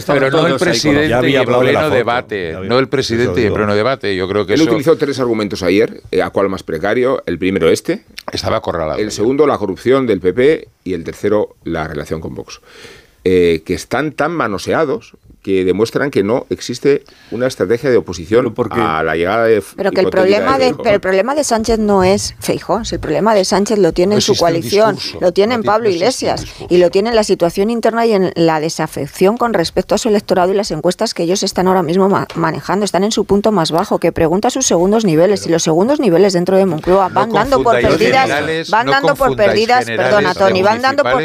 Pero 0.06 0.30
no 0.32 0.48
el 0.48 0.56
presidente 0.58 1.10
Ya 1.10 1.18
había 1.18 1.30
y 1.30 1.34
en 1.36 1.40
hablado 1.42 1.64
de 1.64 1.74
la 1.74 1.80
pleno 1.80 1.88
foto. 1.90 1.96
debate, 1.98 2.56
había- 2.56 2.70
no 2.70 2.80
el 2.80 2.88
presidente 2.88 3.42
y 3.42 3.46
en 3.46 3.54
pleno 3.54 3.76
debate. 3.76 4.16
Yo 4.16 4.28
creo 4.28 4.46
que 4.46 4.54
Él 4.54 4.62
eso 4.62 4.70
utilizó 4.70 4.98
tres 4.98 5.20
argumentos 5.20 5.64
ayer, 5.64 6.02
eh, 6.12 6.22
a 6.22 6.30
cuál 6.30 6.50
más 6.50 6.64
precario. 6.64 7.24
El 7.26 7.38
primero 7.40 7.70
este, 7.70 7.95
estaba 8.32 8.58
acorralado. 8.58 9.00
el 9.00 9.12
segundo 9.12 9.48
la 9.48 9.58
corrupción 9.58 10.08
del 10.08 10.20
PP 10.20 10.68
y 10.84 10.94
el 10.94 11.04
tercero 11.04 11.56
la 11.64 11.88
relación 11.88 12.22
con 12.22 12.36
Vox. 12.36 12.62
Eh, 13.24 13.64
que 13.66 13.74
están 13.74 14.12
tan 14.12 14.32
manoseados 14.34 15.18
que 15.46 15.64
demuestran 15.64 16.10
que 16.10 16.24
no 16.24 16.48
existe 16.50 17.04
una 17.30 17.46
estrategia 17.46 17.92
de 17.92 17.98
oposición 17.98 18.52
a 18.72 19.04
la 19.04 19.16
llegada 19.16 19.44
de 19.46 19.62
Pero 19.76 19.92
que 19.92 20.02
el 20.02 20.10
problema 20.10 20.58
de, 20.58 20.74
pero 20.82 20.96
el 20.96 21.00
problema 21.00 21.36
de 21.36 21.44
Sánchez 21.44 21.78
no 21.78 22.04
es 22.04 22.34
Feijó, 22.40 22.82
el 22.92 23.00
problema 23.00 23.36
de 23.36 23.46
Sánchez 23.46 23.78
lo 23.78 23.94
tiene 23.94 24.16
en 24.16 24.18
No 24.18 24.22
su 24.22 24.36
coalición, 24.36 24.96
discurso, 24.96 25.20
lo 25.22 25.32
tiene 25.34 25.54
no 25.54 25.60
en 25.62 25.64
Pablo 25.64 25.88
un 25.88 25.94
Iglesias 25.94 26.46
y 26.68 26.80
lo 26.80 26.90
tiene 26.90 27.12
en 27.12 27.16
la 27.16 27.24
situación 27.24 27.70
interna 27.70 28.08
y 28.08 28.14
en 28.14 28.32
la 28.34 28.60
desafección 28.60 29.38
con 29.38 29.54
respecto 29.54 29.94
a 29.94 30.00
su 30.00 30.10
electorado 30.10 30.52
y 30.52 30.56
las 30.56 30.72
encuestas 30.72 31.14
que 31.14 31.22
ellos 31.22 31.44
están 31.44 31.68
ahora 31.68 31.84
mismo 31.84 32.10
ma- 32.10 32.28
manejando, 32.34 32.84
están 32.84 33.04
en 33.04 33.12
su 33.12 33.26
punto 33.26 33.52
más 33.52 33.70
bajo, 33.70 34.00
que 34.00 34.12
pregunta 34.12 34.50
sus 34.50 34.66
segundos 34.66 35.06
niveles 35.06 35.46
y 35.46 35.50
los 35.50 35.62
segundos 35.62 36.00
niveles 36.00 36.34
dentro 36.34 36.58
de 36.58 36.66
Moncloa 36.66 37.10
van 37.10 37.32
dando 37.32 37.62
por 37.62 37.80
perdidas, 37.80 38.70
van 38.72 38.88
no 38.88 38.92
dando 38.94 39.14
por 39.16 39.36
perdidas, 39.36 39.86
perdona 39.86 40.34
Tony, 40.34 40.64
van 40.64 40.82
dando 40.82 41.04
por 41.04 41.22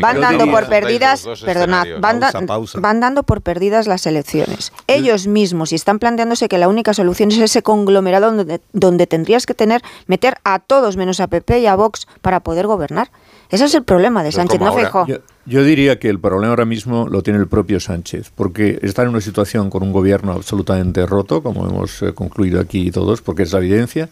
van 0.00 0.20
dando 0.22 0.46
por 0.50 0.66
perdidas, 0.68 1.26
perdona, 1.44 1.84
van 2.00 3.00
dando 3.00 3.22
por 3.24 3.42
perdidas 3.42 3.57
las 3.58 4.06
elecciones. 4.06 4.72
Ellos 4.86 5.26
mismos 5.26 5.72
y 5.72 5.74
están 5.74 5.98
planteándose 5.98 6.48
que 6.48 6.58
la 6.58 6.68
única 6.68 6.94
solución 6.94 7.30
es 7.30 7.38
ese 7.38 7.62
conglomerado 7.62 8.32
donde, 8.32 8.60
donde 8.72 9.06
tendrías 9.06 9.46
que 9.46 9.54
tener 9.54 9.82
meter 10.06 10.36
a 10.44 10.58
todos 10.58 10.96
menos 10.96 11.20
a 11.20 11.26
PP 11.26 11.60
y 11.60 11.66
a 11.66 11.76
Vox 11.76 12.06
para 12.22 12.40
poder 12.40 12.66
gobernar. 12.66 13.10
Ese 13.50 13.64
es 13.64 13.74
el 13.74 13.82
problema 13.82 14.22
de 14.22 14.32
Sánchez, 14.32 14.60
no. 14.60 14.72
Feijóo. 14.72 15.06
Yo, 15.06 15.16
yo 15.46 15.64
diría 15.64 15.98
que 15.98 16.08
el 16.08 16.20
problema 16.20 16.50
ahora 16.50 16.66
mismo 16.66 17.08
lo 17.08 17.22
tiene 17.22 17.38
el 17.38 17.46
propio 17.46 17.80
Sánchez, 17.80 18.30
porque 18.34 18.78
está 18.82 19.02
en 19.02 19.08
una 19.08 19.20
situación 19.20 19.70
con 19.70 19.82
un 19.82 19.92
gobierno 19.92 20.32
absolutamente 20.32 21.06
roto, 21.06 21.42
como 21.42 21.66
hemos 21.66 22.02
eh, 22.02 22.12
concluido 22.12 22.60
aquí 22.60 22.90
todos, 22.90 23.22
porque 23.22 23.44
es 23.44 23.52
la 23.52 23.58
evidencia, 23.60 24.10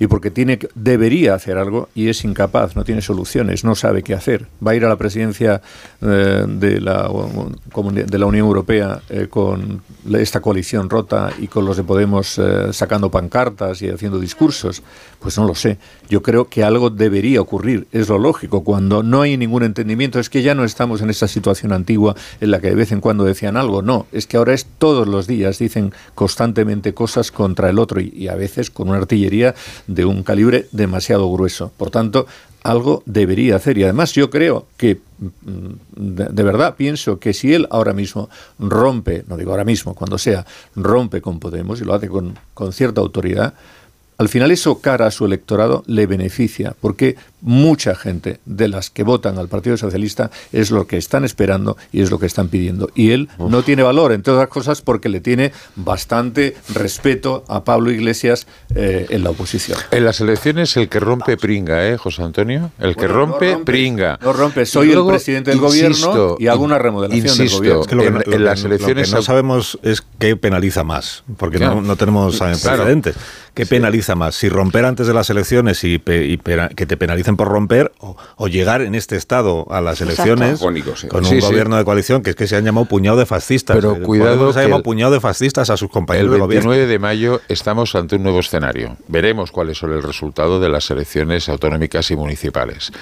y 0.00 0.06
porque 0.06 0.30
tiene 0.30 0.58
debería 0.74 1.34
hacer 1.34 1.58
algo 1.58 1.90
y 1.94 2.08
es 2.08 2.24
incapaz, 2.24 2.74
no 2.74 2.84
tiene 2.84 3.02
soluciones, 3.02 3.64
no 3.64 3.74
sabe 3.74 4.02
qué 4.02 4.14
hacer. 4.14 4.46
Va 4.66 4.72
a 4.72 4.74
ir 4.74 4.84
a 4.84 4.88
la 4.88 4.96
presidencia 4.96 5.60
eh, 6.00 6.44
de, 6.48 6.80
la, 6.80 7.06
de 7.06 8.18
la 8.18 8.26
Unión 8.26 8.46
Europea 8.46 9.02
eh, 9.10 9.28
con 9.28 9.82
esta 10.14 10.40
coalición 10.40 10.88
rota 10.88 11.30
y 11.38 11.48
con 11.48 11.66
los 11.66 11.76
de 11.76 11.84
Podemos 11.84 12.38
eh, 12.38 12.72
sacando 12.72 13.10
pancartas 13.10 13.82
y 13.82 13.90
haciendo 13.90 14.18
discursos. 14.18 14.82
Pues 15.20 15.36
no 15.36 15.46
lo 15.46 15.54
sé. 15.54 15.78
Yo 16.08 16.22
creo 16.22 16.48
que 16.48 16.64
algo 16.64 16.88
debería 16.88 17.42
ocurrir, 17.42 17.86
es 17.92 18.08
lo 18.08 18.18
lógico. 18.18 18.64
Cuando 18.64 19.02
no 19.02 19.20
hay 19.20 19.36
ningún 19.36 19.62
entendimiento, 19.62 20.18
es 20.18 20.30
que 20.30 20.40
ya 20.40 20.54
no 20.54 20.64
estamos 20.64 21.02
en 21.02 21.10
esa 21.10 21.28
situación 21.28 21.72
antigua 21.72 22.16
en 22.40 22.50
la 22.50 22.60
que 22.60 22.70
de 22.70 22.74
vez 22.74 22.90
en 22.90 23.02
cuando 23.02 23.24
decían 23.24 23.58
algo. 23.58 23.82
No, 23.82 24.06
es 24.12 24.26
que 24.26 24.38
ahora 24.38 24.54
es 24.54 24.66
todos 24.78 25.06
los 25.06 25.26
días, 25.26 25.58
dicen 25.58 25.92
constantemente 26.14 26.94
cosas 26.94 27.30
contra 27.30 27.68
el 27.68 27.78
otro 27.78 28.00
y, 28.00 28.28
a 28.28 28.34
veces 28.34 28.70
con 28.70 28.88
una 28.88 28.98
artillería 28.98 29.54
de 29.86 30.06
un 30.06 30.22
calibre 30.22 30.68
demasiado 30.72 31.30
grueso. 31.30 31.70
Por 31.76 31.90
tanto, 31.90 32.26
algo 32.62 33.02
debería 33.04 33.56
hacer. 33.56 33.76
Y 33.76 33.84
además 33.84 34.14
yo 34.14 34.30
creo 34.30 34.68
que, 34.78 35.00
mm, 35.18 36.30
de, 36.32 36.42
verdad, 36.42 36.76
pienso 36.76 37.18
que 37.18 37.34
si 37.34 37.52
él 37.52 37.68
ahora 37.70 37.92
mismo 37.92 38.30
rompe, 38.58 39.24
no 39.28 39.36
digo 39.36 39.50
ahora 39.50 39.64
mismo, 39.64 39.94
cuando 39.94 40.16
sea, 40.16 40.46
rompe 40.74 41.20
con 41.20 41.40
Podemos 41.40 41.80
y 41.82 41.84
lo 41.84 41.92
hace 41.92 42.08
con 42.08 42.72
cierta 42.72 43.02
autoridad, 43.02 43.54
al 44.20 44.28
final 44.28 44.50
eso 44.50 44.80
cara 44.82 45.06
a 45.06 45.10
su 45.10 45.24
electorado 45.24 45.82
le 45.86 46.04
beneficia, 46.04 46.76
porque 46.78 47.16
mucha 47.42 47.94
gente 47.94 48.40
de 48.44 48.68
las 48.68 48.90
que 48.90 49.02
votan 49.02 49.38
al 49.38 49.48
Partido 49.48 49.76
Socialista 49.76 50.30
es 50.52 50.70
lo 50.70 50.86
que 50.86 50.96
están 50.96 51.24
esperando 51.24 51.76
y 51.92 52.02
es 52.02 52.10
lo 52.10 52.18
que 52.18 52.26
están 52.26 52.48
pidiendo. 52.48 52.90
Y 52.94 53.10
él 53.12 53.28
no 53.38 53.62
tiene 53.62 53.82
valor, 53.82 54.12
entre 54.12 54.32
otras 54.32 54.48
cosas, 54.48 54.82
porque 54.82 55.08
le 55.08 55.20
tiene 55.20 55.52
bastante 55.76 56.56
respeto 56.74 57.44
a 57.48 57.64
Pablo 57.64 57.90
Iglesias 57.90 58.46
eh, 58.74 59.06
en 59.10 59.24
la 59.24 59.30
oposición. 59.30 59.78
En 59.90 60.04
las 60.04 60.20
elecciones 60.20 60.76
el 60.76 60.88
que 60.88 61.00
rompe 61.00 61.36
pringa, 61.36 61.86
¿eh, 61.88 61.96
José 61.96 62.22
Antonio? 62.22 62.70
El 62.78 62.94
que 62.94 63.06
Bueno, 63.06 63.14
no 63.14 63.20
rompe 63.32 63.50
rompes, 63.52 63.64
pringa. 63.66 64.18
no 64.22 64.32
rompes, 64.32 64.70
soy 64.70 64.92
el 64.92 65.04
presidente 65.06 65.50
del 65.50 65.60
gobierno 65.60 66.36
y 66.38 66.46
hago 66.46 66.64
una 66.64 66.78
remodelación 66.78 67.22
del 67.24 67.30
insisto, 67.46 67.58
gobierno. 67.58 67.80
Es 67.82 67.86
que 67.86 67.94
lo 67.96 68.02
que, 68.02 68.08
en, 68.08 68.14
no- 68.14 68.20
en 68.32 68.44
las 68.44 68.60
lo 68.62 68.66
elecciones 68.68 69.08
que 69.10 69.14
no 69.16 69.22
sabemos 69.22 69.78
es 69.82 70.02
qué 70.18 70.36
penaliza 70.36 70.84
más, 70.84 71.24
porque 71.36 71.58
Claro. 71.58 71.76
no, 71.76 71.82
no 71.82 71.96
tenemos 71.96 72.34
eh, 72.36 72.38
Claro. 72.38 72.56
precedentes. 72.78 73.16
¿Qué 73.54 73.66
penaliza 73.66 74.14
más? 74.14 74.36
Si 74.36 74.48
romper 74.48 74.84
antes 74.84 75.06
de 75.08 75.12
las 75.14 75.28
elecciones 75.28 75.82
y, 75.84 75.98
pe- 75.98 76.24
y 76.24 76.36
pena- 76.36 76.68
que 76.68 76.86
te 76.86 76.96
por 77.36 77.48
romper 77.48 77.92
o, 77.98 78.16
o 78.36 78.48
llegar 78.48 78.80
en 78.82 78.94
este 78.94 79.16
estado 79.16 79.66
a 79.70 79.80
las 79.80 80.00
Exacto. 80.00 80.22
elecciones 80.34 80.60
con 81.08 81.24
Sí, 81.24 81.34
un 81.36 81.40
sí. 81.40 81.46
gobierno 81.46 81.76
de 81.76 81.84
coalición 81.84 82.22
que 82.22 82.30
es 82.30 82.36
que 82.36 82.46
se 82.46 82.56
han 82.56 82.64
llamado 82.64 82.86
puñado 82.86 83.16
de 83.16 83.26
fascistas. 83.26 83.76
Pero 83.76 83.96
Eh, 83.96 84.00
cuidado 84.02 84.52
se 84.52 84.58
ha 84.58 84.62
llamado 84.62 84.78
el- 84.78 84.84
puñado 84.84 85.12
de 85.12 85.20
fascistas 85.20 85.70
a 85.70 85.76
sus 85.76 85.88
El 85.88 85.92
compañeros 85.92 86.32
de 86.32 86.38
gobierno. 86.38 86.70
29 86.70 86.86
de 86.92 86.98
mayo 86.98 87.40
estamos 87.48 87.94
ante 87.94 88.16
un 88.16 88.22
nuevo 88.22 88.40
escenario. 88.40 88.96
Veremos 89.08 89.50
cuál 89.50 89.70
es 89.70 89.82
el 89.82 90.02
resultado 90.02 90.60
de 90.60 90.68
las 90.68 90.90
elecciones 90.90 91.48
autonómicas 91.48 92.10
y 92.10 92.16
municipales. 92.16 92.92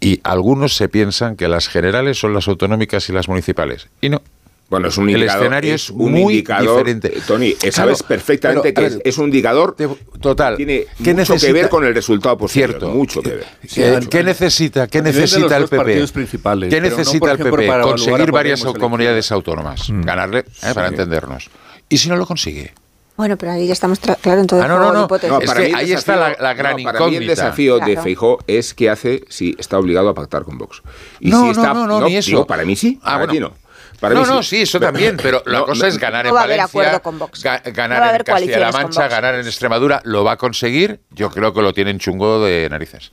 Y 0.00 0.20
algunos 0.24 0.76
se 0.76 0.88
piensan 0.88 1.36
que 1.36 1.48
las 1.48 1.68
generales 1.68 2.18
son 2.18 2.34
las 2.34 2.48
autonómicas 2.48 3.08
y 3.08 3.12
las 3.12 3.28
municipales. 3.28 3.88
Y 4.00 4.08
no. 4.10 4.22
Bueno, 4.68 4.88
es 4.88 4.98
un 4.98 5.08
el 5.08 5.14
indicador. 5.16 5.42
escenario 5.44 5.74
es, 5.74 5.90
un 5.90 6.10
muy 6.10 6.22
indicador, 6.34 6.78
diferente. 6.84 7.16
eh, 7.18 7.22
Tony, 7.24 7.46
eh, 7.50 7.56
Claro, 7.60 7.72
sabes 7.72 8.02
perfectamente 8.02 8.72
pero, 8.72 8.88
que 8.88 8.94
ver, 8.96 9.02
es, 9.04 9.14
es 9.14 9.18
un 9.18 9.26
indicador 9.26 9.76
total. 10.20 10.56
tiene 10.56 10.86
¿Qué 11.04 11.14
mucho 11.14 11.14
necesita? 11.34 11.46
que 11.46 11.52
ver 11.52 11.68
con 11.68 11.84
el 11.84 11.94
resultado 11.94 12.36
posterior. 12.36 12.70
Cierto. 12.70 12.88
Mucho 12.90 13.22
que 13.22 13.30
ver. 13.30 13.46
Eh, 13.76 14.00
¿Qué 14.10 14.24
necesita, 14.24 14.88
qué 14.88 15.02
necesita 15.02 15.56
el 15.56 15.68
PP? 15.68 15.84
¿Qué 15.84 16.80
no, 16.80 16.88
necesita 16.88 17.30
el 17.30 17.40
ejemplo, 17.40 17.56
PP? 17.56 17.68
para 17.68 17.82
Conseguir 17.84 18.32
varias 18.32 18.64
comunidades 18.64 19.30
autónomas. 19.30 19.82
Ganarle, 19.88 20.40
eh, 20.40 20.44
para 20.74 20.88
entendernos. 20.88 21.48
¿Y 21.88 21.98
si 21.98 22.08
no 22.08 22.16
lo 22.16 22.26
consigue? 22.26 22.72
Bueno, 23.16 23.36
pero 23.38 23.52
ahí 23.52 23.66
ya 23.68 23.72
estamos 23.72 24.02
tra- 24.02 24.18
claro 24.20 24.40
en 24.40 24.46
todo 24.48 24.60
Ah, 24.60 24.64
el 24.64 24.68
no, 24.68 24.78
no, 24.78 24.86
de 24.92 24.98
no. 24.98 25.04
hipótesis. 25.04 25.30
No, 25.30 25.40
Es 25.40 25.46
para 25.46 25.60
que 25.60 25.66
mí 25.68 25.72
el 25.72 25.76
ahí 25.76 25.92
está 25.92 26.16
la- 26.16 26.36
la 26.38 26.52
gran 26.54 26.82
para 26.82 27.06
mí 27.06 27.16
el 27.16 27.26
desafío 27.26 27.78
de. 27.78 27.96
Feijó 27.98 28.40
es 28.48 28.74
qué 28.74 28.90
hace 28.90 29.22
si 29.28 29.54
está 29.58 29.78
obligado 29.78 30.08
a 30.10 30.14
pactar 30.14 30.42
con 30.42 30.58
Vox. 30.58 30.82
Y 31.20 31.30
No, 31.30 31.38
si 31.38 31.44
no, 31.44 31.50
está, 31.52 31.72
no, 31.72 31.86
no, 31.86 32.00
ni 32.02 32.16
eso. 32.16 32.30
digo, 32.30 32.46
para 32.46 32.64
mí 32.66 32.74
sí, 32.76 32.98
Ah, 33.00 33.04
para 33.04 33.16
bueno. 33.18 33.32
ti 33.32 33.40
no. 33.40 33.65
Para 34.00 34.14
no, 34.14 34.22
mí 34.22 34.26
no, 34.28 34.42
sí, 34.42 34.62
eso 34.62 34.78
también, 34.78 35.16
pero 35.22 35.42
la 35.46 35.60
No, 35.60 35.66
cosa 35.66 35.88
es 35.88 35.98
ganar 35.98 36.24
no 36.24 36.30
en 36.30 36.34
va 36.36 36.40
a 36.40 36.44
haber 36.44 36.56
Valencia, 36.58 36.80
acuerdo 36.80 37.02
con 37.02 37.18
Vox. 37.18 37.44
ga- 37.44 37.62
ganar 37.72 38.00
va 38.02 38.06
a 38.06 38.08
haber 38.10 38.20
en 38.20 38.24
Castilla-La 38.24 38.72
Mancha, 38.72 39.08
ganar 39.08 39.34
en 39.36 39.46
Extremadura, 39.46 40.00
lo 40.04 40.22
va 40.24 40.32
a 40.32 40.36
conseguir. 40.36 41.00
Yo 41.10 41.30
creo 41.30 41.52
que 41.54 41.62
lo 41.62 41.72
tienen 41.72 41.98
chungo 41.98 42.44
de 42.44 42.68
narices. 42.70 43.10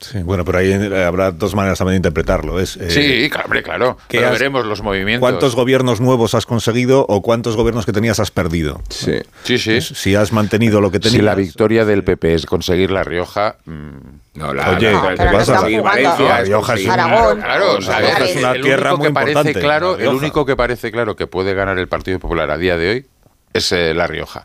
Sí, 0.00 0.18
bueno, 0.22 0.46
pero 0.46 0.56
ahí 0.58 0.72
eh, 0.72 1.04
habrá 1.04 1.30
dos 1.30 1.54
maneras 1.54 1.76
también 1.76 1.94
de 2.00 2.08
interpretarlo. 2.08 2.58
Es, 2.58 2.74
eh, 2.78 2.90
sí, 2.90 3.28
claro, 3.28 3.44
hombre, 3.44 3.62
claro. 3.62 3.98
¿qué 4.08 4.16
Pero 4.16 4.28
has- 4.28 4.38
veremos 4.38 4.64
los 4.64 4.80
movimientos. 4.82 5.20
¿Cuántos 5.20 5.54
gobiernos 5.54 6.00
nuevos 6.00 6.34
has 6.34 6.46
conseguido 6.46 7.04
o 7.06 7.20
cuántos 7.20 7.54
gobiernos 7.54 7.84
que 7.84 7.92
tenías 7.92 8.18
has 8.18 8.30
perdido? 8.30 8.80
Sí. 8.88 9.18
Sí, 9.44 9.58
sí. 9.58 9.80
Si 9.82 10.14
has 10.14 10.32
mantenido 10.32 10.80
lo 10.80 10.90
que 10.90 11.00
tenías. 11.00 11.16
Si 11.18 11.22
la 11.22 11.34
victoria 11.34 11.84
del 11.84 12.02
PP 12.02 12.32
es 12.34 12.46
conseguir 12.46 12.90
La 12.90 13.04
Rioja. 13.04 13.56
mm, 13.66 14.19
No, 14.34 14.54
la, 14.54 14.70
Oye, 14.70 14.92
la- 14.92 15.14
¿qué 15.16 15.24
pasa? 15.32 15.60
Valencia, 15.60 16.40
Rioja 16.42 16.74
es 16.74 18.36
una 18.36 18.52
tierra 18.52 18.90
único 18.94 18.96
muy 18.98 19.06
que 19.08 19.12
parece 19.12 19.30
importante, 19.32 19.60
claro, 19.60 19.96
La 19.96 20.04
el 20.04 20.08
único 20.14 20.46
que 20.46 20.56
parece 20.56 20.92
claro 20.92 21.16
que 21.16 21.26
puede 21.26 21.52
ganar 21.54 21.78
el 21.78 21.88
Partido 21.88 22.18
Popular 22.20 22.50
a 22.50 22.56
día 22.56 22.76
de 22.76 22.90
hoy 22.90 23.06
es 23.52 23.72
eh, 23.72 23.92
La 23.92 24.06
Rioja. 24.06 24.44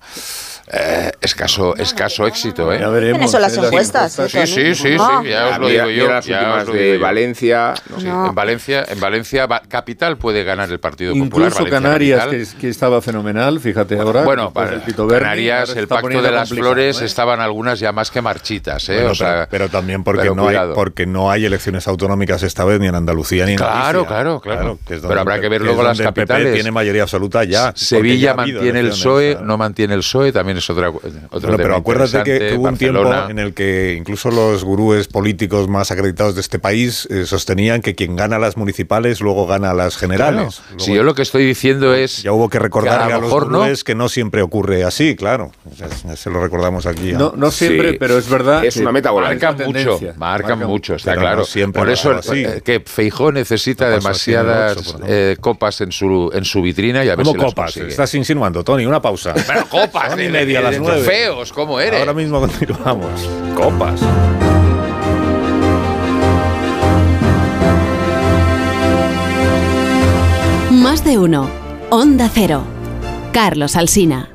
Eh, 0.67 1.11
escaso, 1.21 1.75
escaso 1.77 2.25
éxito, 2.25 2.73
¿eh? 2.73 2.79
Ya 2.79 2.89
veremos. 2.89 3.17
¿Quiénes 3.19 3.31
son 3.31 3.41
las 3.41 3.55
eh, 3.55 3.61
encuestas? 3.63 4.17
encuestas. 4.17 4.49
Sí, 4.49 4.73
sí, 4.73 4.75
sí, 4.75 4.97
Ah. 4.99 5.19
sí, 5.23 5.29
ya 5.29 5.47
os 5.49 5.59
lo 5.59 5.67
digo 5.67 5.89
yo. 5.91 6.07
las 6.09 6.25
ya 6.25 6.53
os 6.55 6.67
lo 6.67 6.73
de 6.73 6.81
digo 6.83 6.95
yo. 6.95 7.01
Valencia. 7.01 7.73
no. 7.89 7.99
No. 8.01 8.25
En 8.29 8.35
Valencia, 8.35 8.85
en 8.87 8.99
Valencia 8.99 9.45
va- 9.45 9.61
capital 9.67 10.17
puede 10.17 10.43
ganar 10.43 10.71
el 10.71 10.79
Partido 10.79 11.13
Popular. 11.13 11.25
Incluso 11.49 11.55
Valencia 11.63 11.79
Canarias, 11.81 12.25
que, 12.53 12.59
que 12.61 12.69
estaba 12.69 12.99
fenomenal, 13.01 13.59
fíjate 13.59 13.99
ahora. 13.99 14.23
Bueno, 14.23 14.51
para 14.51 14.71
Berni, 14.71 14.93
Canarias, 15.07 15.75
el 15.75 15.87
pacto 15.87 16.21
de 16.21 16.31
las 16.31 16.49
flores 16.49 16.99
¿eh? 17.01 17.05
estaban 17.05 17.41
algunas 17.41 17.79
ya 17.79 17.91
más 17.91 18.09
que 18.09 18.21
marchitas, 18.21 18.89
¿eh? 18.89 18.95
Bueno, 18.95 19.11
o 19.11 19.15
sea, 19.15 19.47
pero, 19.49 19.65
pero 19.65 19.69
también 19.69 20.03
porque 20.03 20.21
pero 20.21 20.35
no, 20.35 20.47
hay, 20.47 20.57
porque 20.73 21.05
no 21.05 21.29
hay 21.29 21.45
elecciones 21.45 21.87
autonómicas 21.87 22.41
esta 22.43 22.65
vez 22.65 22.79
ni 22.79 22.87
en 22.87 22.95
Andalucía 22.95 23.45
ni 23.45 23.51
en 23.51 23.57
Claro, 23.57 23.99
Galicia. 24.05 24.07
claro, 24.07 24.39
claro. 24.41 24.79
que 24.87 24.95
es 24.95 25.01
Pero 25.01 25.19
habrá 25.21 25.39
que 25.39 25.47
ver 25.49 25.61
luego 25.61 25.83
las 25.83 25.99
el 25.99 26.05
capitales. 26.05 26.53
tiene 26.55 26.71
mayoría 26.71 27.03
absoluta 27.03 27.43
ya. 27.43 27.71
Sevilla 27.75 28.33
mantiene 28.33 28.79
el 28.79 28.89
PSOE, 28.89 29.31
claro. 29.33 29.45
no 29.45 29.57
mantiene 29.57 29.93
el 29.93 29.99
PSOE, 29.99 30.31
también 30.31 30.54
es 30.57 30.69
otra, 30.69 30.89
otro 30.89 31.01
Bueno, 31.41 31.57
pero 31.57 31.75
acuérdate 31.75 32.23
que 32.23 32.55
hubo 32.55 32.67
un 32.69 32.77
tiempo 32.77 33.11
en 33.29 33.39
el 33.39 33.53
que 33.53 33.95
incluso 33.97 34.29
los 34.31 34.63
gurúes 34.63 35.07
políticos 35.07 35.67
más 35.67 35.91
acreditados 35.91 36.35
de 36.35 36.41
este 36.41 36.59
país 36.59 37.07
eh, 37.11 37.25
sostenían 37.25 37.81
que 37.81 37.95
quien 37.95 38.15
gana 38.15 38.39
las 38.39 38.57
municipales 38.57 39.21
luego 39.21 39.47
gana 39.47 39.73
las 39.73 39.97
generales. 39.97 40.55
Claro. 40.57 40.69
Luego- 40.71 40.83
Si 40.85 40.93
yo 40.93 41.03
lo 41.03 41.15
que 41.15 41.21
estoy 41.21 41.45
diciendo 41.45 41.93
es. 41.93 42.23
ya 42.23 42.31
hubo 42.31 42.49
que 42.49 42.59
recordarle 42.59 43.07
que 43.07 43.13
a, 43.13 43.15
a 43.17 43.19
lo 43.19 43.27
los 43.29 43.31
no. 43.49 43.57
gurúes 43.59 43.83
que 43.83 43.95
no 43.95 44.09
siempre 44.09 44.41
ocurre 44.41 44.83
así, 44.83 45.15
claro. 45.15 45.51
Ya 45.77 46.15
se 46.15 46.29
lo 46.29 46.41
recordamos 46.41 46.85
aquí. 46.85 47.13
a- 47.13 47.17
No, 47.17 47.33
no 47.35 47.51
siempre, 47.51 47.91
Sí. 47.91 47.97
pero 47.99 48.17
es 48.17 48.29
verdad. 48.29 48.63
Es 48.65 48.77
una 48.77 48.91
meta 48.91 49.11
volante. 49.11 49.45
Marcan 49.45 49.67
mucho, 49.67 49.99
marcan 50.17 50.59
mucho, 50.59 50.95
está 50.95 51.11
Pero 51.11 51.21
claro. 51.21 51.37
no 51.39 51.45
siempre 51.45 51.81
Por 51.81 51.89
eso 51.89 52.11
así. 52.11 52.43
eh, 52.43 52.61
que 52.63 52.79
Feijó 52.85 53.31
necesita 53.31 53.89
demasiadas 53.89 54.95
eh, 55.07 55.37
copas 55.39 55.81
en 55.81 55.91
su 55.91 56.31
en 56.33 56.45
su 56.45 56.61
vitrina 56.61 57.03
y 57.03 57.09
a 57.09 57.15
ver 57.15 57.25
¿Cómo 57.25 57.31
si 57.33 57.37
las 57.37 57.53
copas? 57.53 57.77
Estás 57.77 58.13
insinuando, 58.15 58.63
Tony, 58.63 58.85
una 58.85 59.01
pausa. 59.01 59.33
Pero 59.47 59.67
copas, 59.67 60.15
media 60.45 60.59
a 60.59 60.61
las 60.61 60.79
nueve. 60.79 61.01
Feos, 61.03 61.51
¿cómo 61.51 61.79
eres? 61.79 61.99
Ahora 61.99 62.13
mismo 62.13 62.39
continuamos. 62.45 63.29
Copas. 63.55 64.01
Más 70.71 71.03
de 71.03 71.17
uno. 71.17 71.49
Onda 71.89 72.29
Cero. 72.33 72.63
Carlos 73.31 73.75
Alsina. 73.75 74.34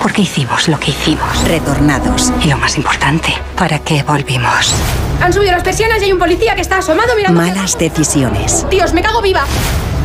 ¿Por 0.00 0.12
qué 0.12 0.22
hicimos 0.22 0.68
lo 0.68 0.78
que 0.78 0.90
hicimos? 0.90 1.44
Retornados. 1.48 2.32
Y 2.42 2.48
lo 2.48 2.58
más 2.58 2.76
importante, 2.76 3.34
¿para 3.56 3.78
qué 3.78 4.02
volvimos? 4.02 4.74
Han 5.20 5.32
subido 5.32 5.52
las 5.52 5.62
persianas 5.62 6.00
y 6.02 6.06
hay 6.06 6.12
un 6.12 6.18
policía 6.18 6.54
que 6.54 6.60
está 6.60 6.78
asomado 6.78 7.16
mirando. 7.16 7.40
Malas 7.40 7.78
decisiones. 7.78 8.66
Dios, 8.70 8.92
me 8.92 9.02
cago 9.02 9.22
viva. 9.22 9.44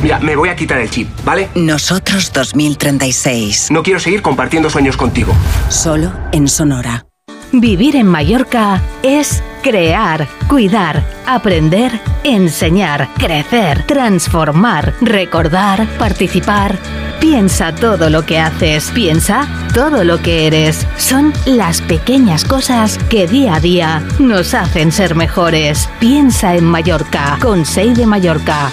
Mira, 0.02 0.20
me 0.20 0.36
voy 0.36 0.50
a 0.50 0.56
quitar 0.56 0.80
el 0.80 0.90
chip, 0.90 1.10
¿vale? 1.24 1.50
Nosotros 1.54 2.32
2036. 2.34 3.70
No 3.70 3.84
quiero 3.84 4.00
seguir 4.00 4.22
compartiendo 4.22 4.70
sueños 4.70 4.98
contigo. 4.98 5.34
Solo 5.70 6.12
en 6.32 6.48
Sonora. 6.48 7.06
Vivir 7.54 7.98
en 7.98 8.08
Mallorca 8.08 8.82
es 9.04 9.44
crear, 9.62 10.28
cuidar, 10.48 11.04
aprender, 11.26 12.00
enseñar, 12.24 13.10
crecer, 13.18 13.84
transformar, 13.86 14.94
recordar, 15.02 15.86
participar. 15.98 16.78
Piensa 17.20 17.76
todo 17.76 18.10
lo 18.10 18.26
que 18.26 18.40
haces, 18.40 18.90
piensa 18.92 19.48
todo 19.74 20.06
lo 20.06 20.22
que 20.22 20.48
eres. 20.48 20.88
Son 20.98 21.34
las 21.46 21.82
pequeñas 21.82 22.46
cosas 22.46 22.98
que 23.10 23.28
día 23.28 23.56
a 23.56 23.60
día 23.60 24.02
nos 24.18 24.54
hacen 24.54 24.94
ser 24.94 25.16
mejores. 25.16 25.90
Piensa 26.00 26.56
en 26.56 26.64
Mallorca, 26.64 27.38
con 27.42 27.66
Sei 27.66 27.94
de 27.94 28.06
Mallorca. 28.06 28.72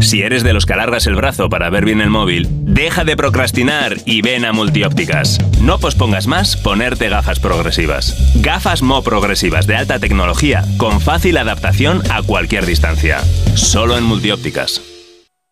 Si 0.00 0.22
eres 0.22 0.42
de 0.42 0.52
los 0.52 0.66
que 0.66 0.72
alargas 0.72 1.06
el 1.06 1.14
brazo 1.14 1.48
para 1.48 1.70
ver 1.70 1.84
bien 1.84 2.00
el 2.00 2.10
móvil, 2.10 2.48
deja 2.50 3.04
de 3.04 3.16
procrastinar 3.16 3.96
y 4.04 4.22
ven 4.22 4.44
a 4.44 4.52
Multiópticas. 4.52 5.38
No 5.60 5.78
pospongas 5.78 6.26
más 6.26 6.56
ponerte 6.56 7.08
gafas 7.08 7.38
progresivas. 7.40 8.16
Gafas 8.42 8.82
Mo 8.82 9.02
progresivas 9.02 9.66
de 9.66 9.76
alta 9.76 9.98
tecnología 9.98 10.64
con 10.76 11.00
fácil 11.00 11.36
adaptación 11.36 12.02
a 12.10 12.22
cualquier 12.22 12.66
distancia. 12.66 13.20
Solo 13.54 13.96
en 13.96 14.04
Multiópticas. 14.04 14.82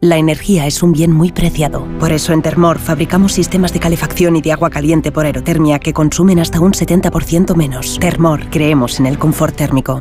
La 0.03 0.17
energía 0.17 0.67
es 0.67 0.83
un 0.83 0.93
bien 0.93 1.13
muy 1.13 1.31
preciado. 1.31 1.87
Por 1.99 2.11
eso 2.11 2.33
en 2.33 2.41
Termor 2.41 2.79
fabricamos 2.79 3.33
sistemas 3.33 3.75
de 3.75 3.81
calefacción 3.81 4.35
y 4.35 4.41
de 4.41 4.53
agua 4.53 4.71
caliente 4.71 5.13
por 5.13 5.27
aerotermia 5.27 5.79
que 5.79 5.93
consumen 5.93 6.39
hasta 6.39 6.59
un 6.59 6.73
70% 6.73 7.55
menos. 7.55 7.99
Termor, 7.99 8.49
creemos 8.49 8.99
en 8.99 9.05
el 9.05 9.19
confort 9.19 9.55
térmico. 9.55 10.01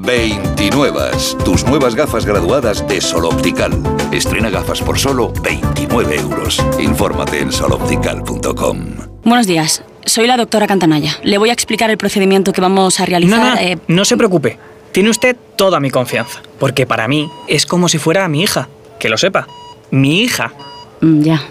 29. 0.00 1.10
Tus 1.44 1.64
nuevas 1.64 1.94
gafas 1.94 2.24
graduadas 2.24 2.86
de 2.88 3.00
Sol 3.00 3.24
Optical. 3.26 3.72
Estrena 4.12 4.48
gafas 4.50 4.80
por 4.80 4.98
solo 4.98 5.32
29 5.42 6.16
euros. 6.16 6.58
Infórmate 6.78 7.40
en 7.40 7.52
soloptical.com. 7.52 8.78
Buenos 9.24 9.46
días. 9.46 9.82
Soy 10.06 10.26
la 10.26 10.36
doctora 10.36 10.66
Cantanaya. 10.66 11.16
Le 11.22 11.36
voy 11.38 11.50
a 11.50 11.52
explicar 11.52 11.90
el 11.90 11.98
procedimiento 11.98 12.52
que 12.52 12.60
vamos 12.60 13.00
a 13.00 13.06
realizar. 13.06 13.38
No, 13.38 13.50
no, 13.54 13.60
eh, 13.60 13.78
no 13.88 14.04
se 14.04 14.16
preocupe. 14.16 14.58
Tiene 14.92 15.10
usted 15.10 15.36
toda 15.56 15.80
mi 15.80 15.90
confianza. 15.90 16.40
Porque 16.58 16.86
para 16.86 17.06
mí 17.08 17.30
es 17.46 17.66
como 17.66 17.88
si 17.88 17.98
fuera 17.98 18.26
mi 18.28 18.42
hija. 18.42 18.68
Que 18.98 19.08
lo 19.08 19.18
sepa. 19.18 19.46
Mi 19.90 20.20
hija. 20.22 20.52
mm, 21.00 21.22
ya. 21.22 21.42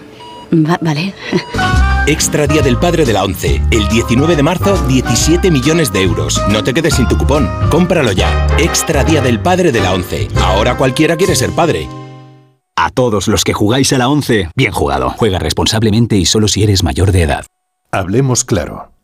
Va- 0.52 0.78
vale. 0.80 1.14
Extra 2.08 2.46
Día 2.46 2.62
del 2.62 2.78
Padre 2.78 3.04
de 3.04 3.12
la 3.12 3.22
ONCE. 3.22 3.60
El 3.70 3.86
19 3.86 4.34
de 4.34 4.42
marzo, 4.42 4.82
17 4.86 5.50
millones 5.50 5.92
de 5.92 6.00
euros. 6.00 6.40
No 6.48 6.64
te 6.64 6.72
quedes 6.72 6.94
sin 6.94 7.06
tu 7.06 7.18
cupón. 7.18 7.46
Cómpralo 7.70 8.12
ya. 8.12 8.46
Extra 8.58 9.04
Día 9.04 9.20
del 9.20 9.40
Padre 9.40 9.72
de 9.72 9.82
la 9.82 9.92
ONCE. 9.92 10.26
Ahora 10.36 10.78
cualquiera 10.78 11.18
quiere 11.18 11.36
ser 11.36 11.50
padre. 11.50 11.86
A 12.76 12.88
todos 12.88 13.28
los 13.28 13.44
que 13.44 13.52
jugáis 13.52 13.92
a 13.92 13.98
la 13.98 14.08
11, 14.08 14.52
bien 14.56 14.72
jugado. 14.72 15.10
Juega 15.18 15.38
responsablemente 15.38 16.16
y 16.16 16.24
solo 16.24 16.48
si 16.48 16.62
eres 16.62 16.82
mayor 16.82 17.12
de 17.12 17.24
edad. 17.24 17.44
Hablemos 17.90 18.46
claro. 18.46 18.90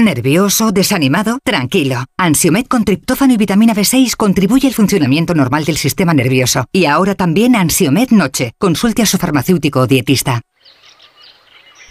¿Nervioso? 0.00 0.72
¿Desanimado? 0.72 1.38
Tranquilo. 1.44 2.04
Ansiomed 2.16 2.66
con 2.66 2.84
triptófano 2.84 3.34
y 3.34 3.36
vitamina 3.36 3.74
B6 3.74 4.16
contribuye 4.16 4.68
al 4.68 4.74
funcionamiento 4.74 5.34
normal 5.34 5.64
del 5.64 5.76
sistema 5.76 6.14
nervioso. 6.14 6.66
Y 6.72 6.86
ahora 6.86 7.14
también 7.14 7.54
Ansiomed 7.54 8.10
Noche. 8.10 8.52
Consulte 8.58 9.02
a 9.02 9.06
su 9.06 9.18
farmacéutico 9.18 9.80
o 9.80 9.86
dietista. 9.86 10.40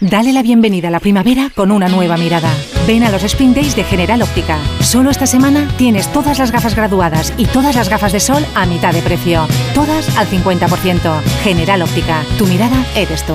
Dale 0.00 0.32
la 0.32 0.42
bienvenida 0.42 0.88
a 0.88 0.90
la 0.90 0.98
primavera 1.00 1.50
con 1.54 1.70
una 1.70 1.88
nueva 1.88 2.16
mirada. 2.16 2.50
Ven 2.86 3.04
a 3.04 3.10
los 3.10 3.22
Spring 3.22 3.54
Days 3.54 3.76
de 3.76 3.84
General 3.84 4.22
Óptica. 4.22 4.58
Solo 4.80 5.10
esta 5.10 5.26
semana 5.26 5.68
tienes 5.76 6.10
todas 6.10 6.38
las 6.38 6.52
gafas 6.52 6.74
graduadas 6.74 7.34
y 7.36 7.44
todas 7.44 7.76
las 7.76 7.90
gafas 7.90 8.12
de 8.12 8.20
sol 8.20 8.44
a 8.54 8.64
mitad 8.64 8.94
de 8.94 9.02
precio. 9.02 9.46
Todas 9.74 10.16
al 10.16 10.26
50%. 10.26 11.20
General 11.42 11.82
Óptica. 11.82 12.24
Tu 12.38 12.46
mirada 12.46 12.86
eres 12.96 13.26
tú. 13.26 13.34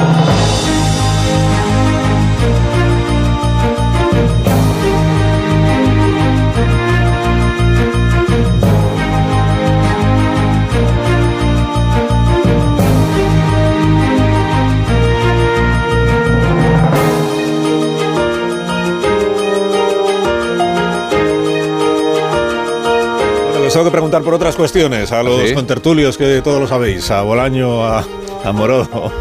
Tengo 23.81 23.89
que 23.89 23.95
preguntar 23.95 24.21
por 24.21 24.35
otras 24.35 24.55
cuestiones 24.55 25.11
a 25.11 25.23
los 25.23 25.41
¿Sí? 25.41 25.55
contertulios 25.55 26.15
que 26.15 26.39
todos 26.43 26.61
lo 26.61 26.67
sabéis, 26.67 27.09
a 27.09 27.23
Bolaño, 27.23 27.83
a, 27.83 28.05
a 28.43 28.51
Morodo. 28.51 29.11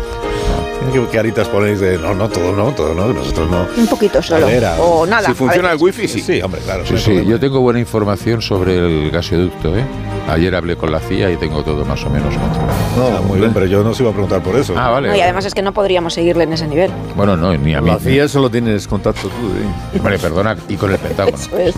¿Qué 0.93 1.01
caritas 1.07 1.49
ponéis 1.49 1.81
de 1.81 1.97
no, 1.97 2.15
no, 2.15 2.29
todo 2.29 2.53
no, 2.53 2.73
todo 2.73 2.93
no, 2.93 3.11
nosotros 3.11 3.49
no? 3.51 3.67
Un 3.79 3.87
poquito 3.87 4.21
solo. 4.21 4.47
O 4.81 5.07
nada. 5.07 5.29
Si 5.29 5.35
funciona 5.35 5.73
el 5.73 5.79
wifi, 5.81 6.07
sí. 6.07 6.21
Sí, 6.21 6.43
hombre, 6.43 6.61
claro. 6.61 6.85
Sí, 6.85 6.99
sí, 6.99 7.25
yo 7.25 7.41
tengo 7.41 7.61
buena 7.61 7.81
información 7.81 8.43
sobre 8.43 8.77
el 8.77 9.11
gasoducto, 9.11 9.75
¿eh? 9.79 9.85
Ayer 10.29 10.55
hablé 10.55 10.77
con 10.77 10.93
la 10.93 11.01
CIA 11.01 11.31
y 11.31 11.37
tengo 11.39 11.63
todo 11.63 11.83
más 11.87 12.05
o 12.05 12.11
menos 12.11 12.35
controlado. 12.37 13.17
Ah, 13.17 13.23
muy 13.27 13.39
bien, 13.39 13.55
pero 13.55 13.65
yo 13.65 13.83
no 13.83 13.91
os 13.91 14.01
iba 14.01 14.11
a 14.11 14.13
preguntar 14.13 14.43
por 14.43 14.57
eso. 14.57 14.75
Ah, 14.77 14.91
vale. 14.91 15.09
No, 15.09 15.17
y 15.17 15.21
además 15.23 15.47
es 15.47 15.55
que 15.55 15.63
no 15.63 15.73
podríamos 15.73 16.13
seguirle 16.13 16.45
en 16.45 16.53
ese 16.53 16.67
nivel. 16.67 16.91
Bueno, 17.17 17.35
no, 17.35 17.57
ni 17.57 17.75
a 17.75 17.81
mí. 17.81 17.89
La 17.89 17.99
CIA 17.99 18.29
solo 18.29 18.51
tienes 18.51 18.87
contacto 18.87 19.29
tú. 19.29 19.97
¿eh? 19.97 20.01
Vale, 20.03 20.19
perdona, 20.19 20.55
y 20.69 20.77
con 20.77 20.91
el 20.91 20.99
Pentágono. 20.99 21.37
Eso 21.39 21.57
es. 21.57 21.75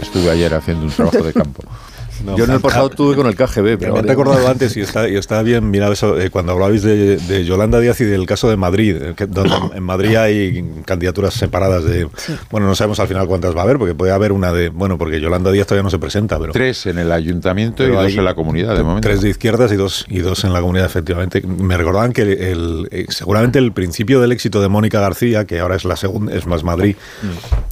Estuve 0.00 0.30
ayer 0.30 0.54
haciendo 0.54 0.86
un 0.86 0.90
trabajo 0.92 1.22
de 1.22 1.32
campo. 1.32 1.62
No, 2.24 2.36
Yo 2.36 2.44
en 2.44 2.50
el 2.52 2.60
pasado 2.60 2.88
tuve 2.90 3.16
con 3.16 3.26
el 3.26 3.34
KGB, 3.34 3.62
Me 3.62 3.76
pero 3.78 3.92
han 3.92 3.96
ahora- 3.98 4.08
recordado 4.08 4.48
antes 4.48 4.76
y 4.76 4.80
está, 4.80 5.08
y 5.08 5.16
está 5.16 5.42
bien, 5.42 5.70
mirad 5.70 5.90
eso, 5.92 6.18
eh, 6.20 6.30
cuando 6.30 6.52
hablabais 6.52 6.82
de, 6.82 7.16
de 7.16 7.44
Yolanda 7.44 7.80
Díaz 7.80 8.00
y 8.00 8.04
del 8.04 8.26
caso 8.26 8.48
de 8.48 8.56
Madrid, 8.56 8.96
eh, 9.00 9.14
que- 9.16 9.26
donde 9.26 9.52
en 9.76 9.82
Madrid 9.82 10.16
hay 10.16 10.64
candidaturas 10.84 11.34
separadas 11.34 11.84
de... 11.84 12.08
Bueno, 12.50 12.66
no 12.66 12.74
sabemos 12.74 13.00
al 13.00 13.08
final 13.08 13.26
cuántas 13.26 13.56
va 13.56 13.60
a 13.60 13.64
haber, 13.64 13.78
porque 13.78 13.94
puede 13.94 14.12
haber 14.12 14.32
una 14.32 14.52
de... 14.52 14.68
Bueno, 14.68 14.98
porque 14.98 15.20
Yolanda 15.20 15.50
Díaz 15.50 15.66
todavía 15.66 15.82
no 15.84 15.90
se 15.90 15.98
presenta, 15.98 16.38
pero... 16.38 16.52
Tres 16.52 16.86
en 16.86 16.98
el 16.98 17.10
ayuntamiento 17.12 17.84
y 17.84 17.88
dos 17.88 18.12
en 18.12 18.24
la 18.24 18.34
comunidad, 18.34 18.76
de 18.76 18.82
momento. 18.82 19.08
Tres 19.08 19.20
de 19.20 19.30
izquierdas 19.30 19.72
y 19.72 19.76
dos, 19.76 20.04
y 20.08 20.18
dos 20.20 20.44
en 20.44 20.52
la 20.52 20.60
comunidad, 20.60 20.86
efectivamente. 20.86 21.42
Me 21.46 21.76
recordaban 21.76 22.12
que 22.12 22.22
el, 22.22 22.88
eh, 22.90 23.06
seguramente 23.08 23.58
el 23.58 23.72
principio 23.72 24.20
del 24.20 24.32
éxito 24.32 24.60
de 24.60 24.68
Mónica 24.68 25.00
García, 25.00 25.44
que 25.44 25.58
ahora 25.60 25.76
es 25.76 25.84
la 25.84 25.96
segunda, 25.96 26.34
es 26.34 26.46
más 26.46 26.62
Madrid, 26.64 26.96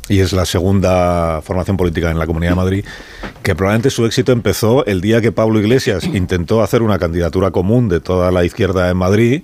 y 0.08 0.18
es 0.20 0.32
la 0.32 0.44
segunda 0.44 1.40
formación 1.42 1.76
política 1.76 2.10
en 2.10 2.18
la 2.18 2.26
Comunidad 2.26 2.52
de 2.52 2.56
Madrid, 2.56 2.84
que 3.42 3.54
probablemente 3.54 3.90
su 3.90 4.04
éxito 4.06 4.32
empezó 4.40 4.86
el 4.86 5.02
día 5.02 5.20
que 5.20 5.32
Pablo 5.32 5.60
Iglesias 5.60 6.04
intentó 6.06 6.62
hacer 6.62 6.80
una 6.80 6.98
candidatura 6.98 7.50
común 7.50 7.90
de 7.90 8.00
toda 8.00 8.32
la 8.32 8.42
izquierda 8.42 8.88
en 8.88 8.96
Madrid 8.96 9.42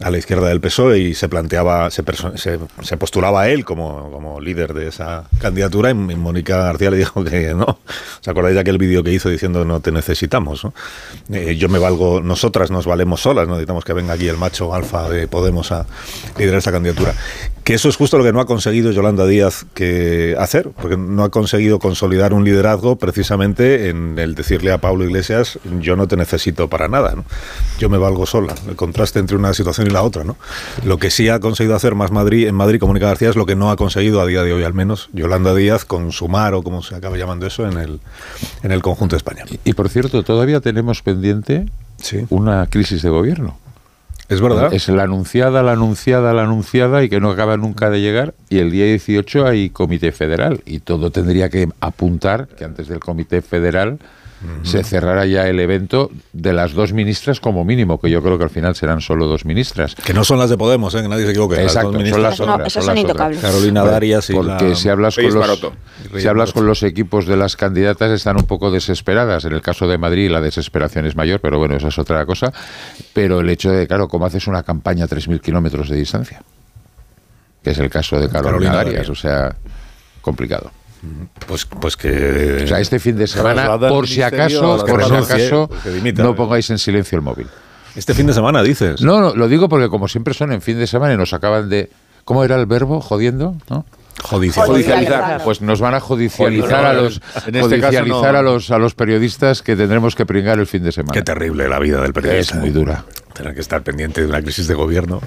a 0.00 0.10
la 0.10 0.18
izquierda 0.18 0.48
del 0.48 0.60
PSOE 0.60 0.98
y 0.98 1.14
se 1.14 1.28
planteaba, 1.28 1.90
se, 1.90 2.04
se, 2.36 2.96
postulaba 2.96 3.42
a 3.42 3.48
él 3.48 3.64
como, 3.64 4.10
como 4.12 4.40
líder 4.40 4.72
de 4.72 4.88
esa 4.88 5.24
candidatura 5.40 5.90
y 5.90 5.94
Mónica 5.94 6.58
García 6.58 6.90
le 6.90 6.98
dijo 6.98 7.24
que 7.24 7.54
no. 7.54 7.78
¿Os 8.20 8.28
acordáis 8.28 8.54
de 8.54 8.60
aquel 8.60 8.78
vídeo 8.78 9.02
que 9.02 9.12
hizo 9.12 9.28
diciendo 9.28 9.64
no 9.64 9.80
te 9.80 9.90
necesitamos? 9.90 10.66
Eh, 11.32 11.56
yo 11.56 11.68
me 11.68 11.78
valgo, 11.78 12.20
nosotras 12.20 12.70
nos 12.70 12.86
valemos 12.86 13.22
solas, 13.22 13.48
no 13.48 13.54
necesitamos 13.54 13.84
que 13.84 13.92
venga 13.92 14.12
aquí 14.14 14.28
el 14.28 14.36
macho 14.36 14.72
alfa 14.72 15.08
de 15.08 15.26
Podemos 15.26 15.72
a 15.72 15.86
liderar 16.38 16.58
esa 16.58 16.72
candidatura. 16.72 17.14
Que 17.64 17.74
eso 17.74 17.88
es 17.88 17.96
justo 17.96 18.16
lo 18.16 18.24
que 18.24 18.32
no 18.32 18.40
ha 18.40 18.46
conseguido 18.46 18.92
Yolanda 18.92 19.26
Díaz 19.26 19.66
que 19.74 20.34
hacer, 20.38 20.70
porque 20.70 20.96
no 20.96 21.22
ha 21.22 21.30
conseguido 21.30 21.78
consolidar 21.78 22.32
un 22.32 22.44
liderazgo 22.44 22.96
precisamente 22.96 23.88
en 23.90 24.18
el 24.18 24.34
decirle 24.34 24.72
a 24.72 24.78
Pablo 24.78 25.04
Iglesias 25.04 25.58
yo 25.80 25.96
no 25.96 26.08
te 26.08 26.16
necesito 26.16 26.68
para 26.68 26.88
nada, 26.88 27.14
yo 27.78 27.90
me 27.90 27.98
valgo 27.98 28.24
sola. 28.26 28.54
El 28.68 28.76
contraste 28.76 29.18
entre 29.18 29.36
una 29.36 29.52
situación 29.52 29.87
ni 29.88 29.94
la 29.94 30.02
otra, 30.02 30.24
¿no? 30.24 30.36
Lo 30.84 30.98
que 30.98 31.10
sí 31.10 31.28
ha 31.28 31.40
conseguido 31.40 31.74
hacer 31.74 31.94
más 31.94 32.10
Madrid, 32.10 32.46
en 32.46 32.54
Madrid 32.54 32.78
Comunica 32.78 33.06
García 33.06 33.30
es 33.30 33.36
lo 33.36 33.46
que 33.46 33.56
no 33.56 33.70
ha 33.70 33.76
conseguido 33.76 34.20
a 34.20 34.26
día 34.26 34.42
de 34.42 34.52
hoy 34.52 34.64
al 34.64 34.74
menos 34.74 35.08
Yolanda 35.12 35.54
Díaz 35.54 35.84
con 35.84 36.12
Sumar 36.12 36.54
o 36.54 36.62
como 36.62 36.82
se 36.82 36.94
acaba 36.94 37.16
llamando 37.16 37.46
eso 37.46 37.66
en 37.66 37.78
el, 37.78 38.00
en 38.62 38.72
el 38.72 38.82
conjunto 38.82 39.16
de 39.16 39.18
España. 39.18 39.44
Y, 39.64 39.72
por 39.72 39.88
cierto, 39.88 40.22
todavía 40.22 40.60
tenemos 40.60 41.02
pendiente 41.02 41.66
una 42.28 42.66
crisis 42.66 43.02
de 43.02 43.10
gobierno. 43.10 43.58
Es 44.28 44.42
verdad. 44.42 44.74
Es 44.74 44.88
la 44.88 45.04
anunciada, 45.04 45.62
la 45.62 45.72
anunciada, 45.72 46.34
la 46.34 46.42
anunciada 46.42 47.02
y 47.02 47.08
que 47.08 47.18
no 47.18 47.30
acaba 47.30 47.56
nunca 47.56 47.88
de 47.88 48.02
llegar. 48.02 48.34
Y 48.50 48.58
el 48.58 48.70
día 48.70 48.84
18 48.84 49.46
hay 49.46 49.70
comité 49.70 50.12
federal 50.12 50.60
y 50.66 50.80
todo 50.80 51.10
tendría 51.10 51.48
que 51.48 51.68
apuntar 51.80 52.46
que 52.48 52.64
antes 52.64 52.88
del 52.88 53.00
comité 53.00 53.40
federal 53.40 53.98
se 54.62 54.84
cerrará 54.84 55.26
ya 55.26 55.48
el 55.48 55.58
evento 55.58 56.10
de 56.32 56.52
las 56.52 56.72
dos 56.72 56.92
ministras 56.92 57.40
como 57.40 57.64
mínimo, 57.64 58.00
que 58.00 58.10
yo 58.10 58.22
creo 58.22 58.38
que 58.38 58.44
al 58.44 58.50
final 58.50 58.74
serán 58.74 59.00
solo 59.00 59.26
dos 59.26 59.44
ministras. 59.44 59.94
Que 59.94 60.14
no 60.14 60.24
son 60.24 60.38
las 60.38 60.50
de 60.50 60.56
Podemos, 60.56 60.94
¿eh? 60.94 61.02
que 61.02 61.08
nadie 61.08 61.24
se 61.24 61.30
equivoque. 61.30 61.62
Exacto, 61.62 61.92
son 61.92 62.22
las 62.22 62.40
otras. 62.40 62.72
son, 62.72 63.38
Carolina 63.40 63.84
Darias 63.84 64.30
y 64.30 64.34
Porque 64.34 64.74
si 64.74 64.88
hablas, 64.88 65.16
con 65.16 65.34
los, 65.34 65.72
si 66.16 66.28
hablas 66.28 66.52
con 66.52 66.66
los 66.66 66.82
equipos 66.82 67.26
de 67.26 67.36
las 67.36 67.56
candidatas 67.56 68.10
están 68.10 68.36
un 68.36 68.46
poco 68.46 68.70
desesperadas. 68.70 69.44
En 69.44 69.52
el 69.52 69.62
caso 69.62 69.86
de 69.86 69.98
Madrid 69.98 70.30
la 70.30 70.40
desesperación 70.40 71.06
es 71.06 71.16
mayor, 71.16 71.40
pero 71.40 71.58
bueno, 71.58 71.76
esa 71.76 71.88
es 71.88 71.98
otra 71.98 72.24
cosa. 72.26 72.52
Pero 73.12 73.40
el 73.40 73.50
hecho 73.50 73.70
de, 73.70 73.86
claro, 73.86 74.08
cómo 74.08 74.26
haces 74.26 74.46
una 74.46 74.62
campaña 74.62 75.04
a 75.04 75.08
3.000 75.08 75.40
kilómetros 75.40 75.88
de 75.88 75.96
distancia, 75.96 76.42
que 77.62 77.70
es 77.70 77.78
el 77.78 77.90
caso 77.90 78.18
de 78.18 78.28
Carolina, 78.28 78.76
Darias, 78.76 79.08
o 79.08 79.14
sea, 79.14 79.54
complicado. 80.20 80.70
Pues, 81.46 81.64
pues 81.64 81.96
que. 81.96 82.62
O 82.64 82.66
sea, 82.66 82.80
este 82.80 82.98
fin 82.98 83.16
de 83.16 83.26
semana, 83.26 83.78
por 83.78 84.08
si 84.08 84.22
acaso, 84.22 84.84
por 84.86 85.04
si 85.04 85.14
acaso, 85.14 85.70
no 86.16 86.34
pongáis 86.34 86.68
en 86.70 86.78
silencio 86.78 87.16
el 87.16 87.22
móvil. 87.22 87.46
Este 87.94 88.14
fin 88.14 88.26
de 88.26 88.32
semana, 88.32 88.62
dices. 88.62 89.00
No, 89.00 89.20
no, 89.20 89.34
lo 89.34 89.48
digo 89.48 89.68
porque 89.68 89.88
como 89.88 90.08
siempre 90.08 90.34
son 90.34 90.52
en 90.52 90.62
fin 90.62 90.78
de 90.78 90.86
semana 90.86 91.14
y 91.14 91.16
nos 91.16 91.32
acaban 91.32 91.68
de. 91.68 91.90
¿Cómo 92.24 92.44
era 92.44 92.56
el 92.56 92.66
verbo? 92.66 93.00
Jodiendo, 93.00 93.56
¿no? 93.70 93.86
Judicializar. 94.22 95.42
Pues 95.44 95.60
nos 95.60 95.80
van 95.80 95.94
a 95.94 96.00
judicializar 96.00 96.84
a 96.84 96.92
los 96.92 97.20
este 97.36 97.60
judicializar 97.60 98.36
a 98.36 98.42
los 98.42 98.70
a 98.70 98.78
los 98.78 98.94
periodistas 98.94 99.62
que 99.62 99.76
tendremos 99.76 100.14
que 100.14 100.26
pringar 100.26 100.58
el 100.58 100.66
fin 100.66 100.82
de 100.82 100.92
semana. 100.92 101.12
Qué 101.12 101.22
terrible 101.22 101.68
la 101.68 101.78
vida 101.78 102.00
del 102.02 102.12
periodista. 102.12 102.56
Es 102.56 102.60
muy 102.60 102.70
dura. 102.70 103.04
Tener 103.38 103.54
que 103.54 103.60
estar 103.60 103.82
pendiente 103.84 104.20
de 104.20 104.26
una 104.26 104.42
crisis 104.42 104.66
de 104.66 104.74
gobierno. 104.74 105.20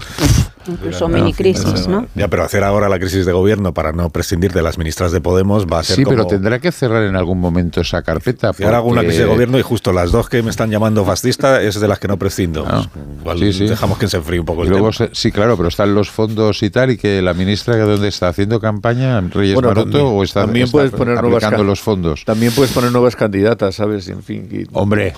Incluso 0.68 1.08
mini 1.08 1.34
crisis, 1.34 1.88
¿no? 1.88 2.08
Ya, 2.14 2.28
pero 2.28 2.44
hacer 2.44 2.64
ahora 2.64 2.90
la 2.90 3.00
crisis 3.00 3.26
de 3.26 3.32
gobierno 3.32 3.74
para 3.74 3.94
no 3.94 4.10
prescindir 4.10 4.52
de 4.52 4.62
las 4.62 4.78
ministras 4.78 5.14
de 5.14 5.22
Podemos 5.22 5.66
va 5.66 5.80
a 5.80 5.84
ser 5.84 5.96
Sí, 5.96 6.04
pero 6.06 6.28
tendrá 6.28 6.60
que 6.60 6.74
cerrar 6.74 7.04
en 7.04 7.16
algún 7.16 7.40
momento 7.40 7.80
esa 7.80 8.02
carpeta. 8.02 8.50
Porque... 8.50 8.66
hago 8.66 8.90
una 8.90 9.02
crisis 9.02 9.20
de 9.20 9.26
gobierno 9.26 9.58
y 9.58 9.62
justo 9.62 9.94
las 9.94 10.12
dos 10.12 10.28
que 10.28 10.44
me 10.44 10.50
están 10.50 10.70
llamando 10.70 11.06
fascista 11.06 11.62
es 11.62 11.80
de 11.80 11.88
las 11.88 12.00
que 12.00 12.10
no 12.10 12.18
prescindo. 12.18 12.66
Ah, 12.68 12.86
igual 13.22 13.40
dejamos 13.40 13.98
que 13.98 14.10
se 14.10 14.18
enfríe 14.18 14.42
un 14.42 14.46
poco 14.46 14.64
el 14.64 14.70
luego 14.70 14.92
sí, 14.92 15.32
claro, 15.32 15.56
pero 15.56 15.70
están 15.70 15.96
los 15.96 16.10
fondos 16.10 16.62
y 16.64 16.70
tal 16.70 16.92
y 16.92 16.98
que 16.98 17.22
la 17.22 17.34
ministra 17.34 17.76
que 17.76 17.82
donde 17.82 18.10
está 18.10 18.28
haciendo 18.28 18.60
campaña 18.60 19.22
Reyes 19.22 19.56
Maroto 19.56 20.10
o 20.10 20.24
está, 20.24 20.42
también 20.42 20.70
puedes 20.70 20.92
poner 20.92 21.22
nuevas 21.22 21.44
los 21.62 21.80
fondos. 21.80 22.26
También 22.26 22.52
puedes 22.52 22.74
poner 22.74 22.92
nuevas 22.92 23.16
candidatas, 23.16 23.76
¿sabes? 23.76 24.08
En 24.10 24.22
fin, 24.22 24.68
hombre, 24.74 25.14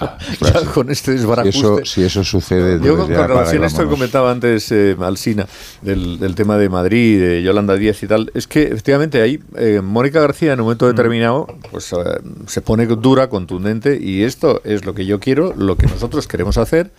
con 0.74 0.90
este 0.90 1.12
desbarajuste. 1.12 1.60
Si 1.60 1.60
eso, 1.60 1.84
si 1.84 2.02
eso 2.02 2.21
sucede 2.24 2.78
con 2.78 3.08
relación 3.08 3.64
a 3.64 3.66
esto 3.66 3.82
que 3.82 3.88
comentaba 3.88 4.30
antes 4.30 4.70
eh, 4.72 4.96
Alsina, 5.00 5.46
del, 5.80 6.34
tema 6.34 6.56
de 6.56 6.68
Madrid, 6.68 7.20
de 7.20 7.42
Yolanda 7.42 7.74
Díaz 7.76 8.02
y 8.02 8.06
tal, 8.06 8.30
es 8.34 8.46
que 8.46 8.64
efectivamente 8.64 9.20
ahí 9.20 9.40
eh, 9.56 9.80
Mónica 9.82 10.20
García 10.20 10.52
en 10.52 10.60
un 10.60 10.64
momento 10.64 10.86
mm. 10.86 10.88
determinado 10.88 11.46
pues, 11.70 11.92
eh, 11.92 11.96
se 12.46 12.60
pone 12.60 12.86
dura, 12.86 13.28
contundente, 13.28 13.98
y 14.00 14.22
esto 14.22 14.60
es 14.64 14.84
lo 14.84 14.94
que 14.94 15.06
yo 15.06 15.20
quiero, 15.20 15.54
lo 15.56 15.76
que 15.76 15.86
nosotros 15.86 16.26
queremos 16.26 16.58
hacer. 16.58 16.90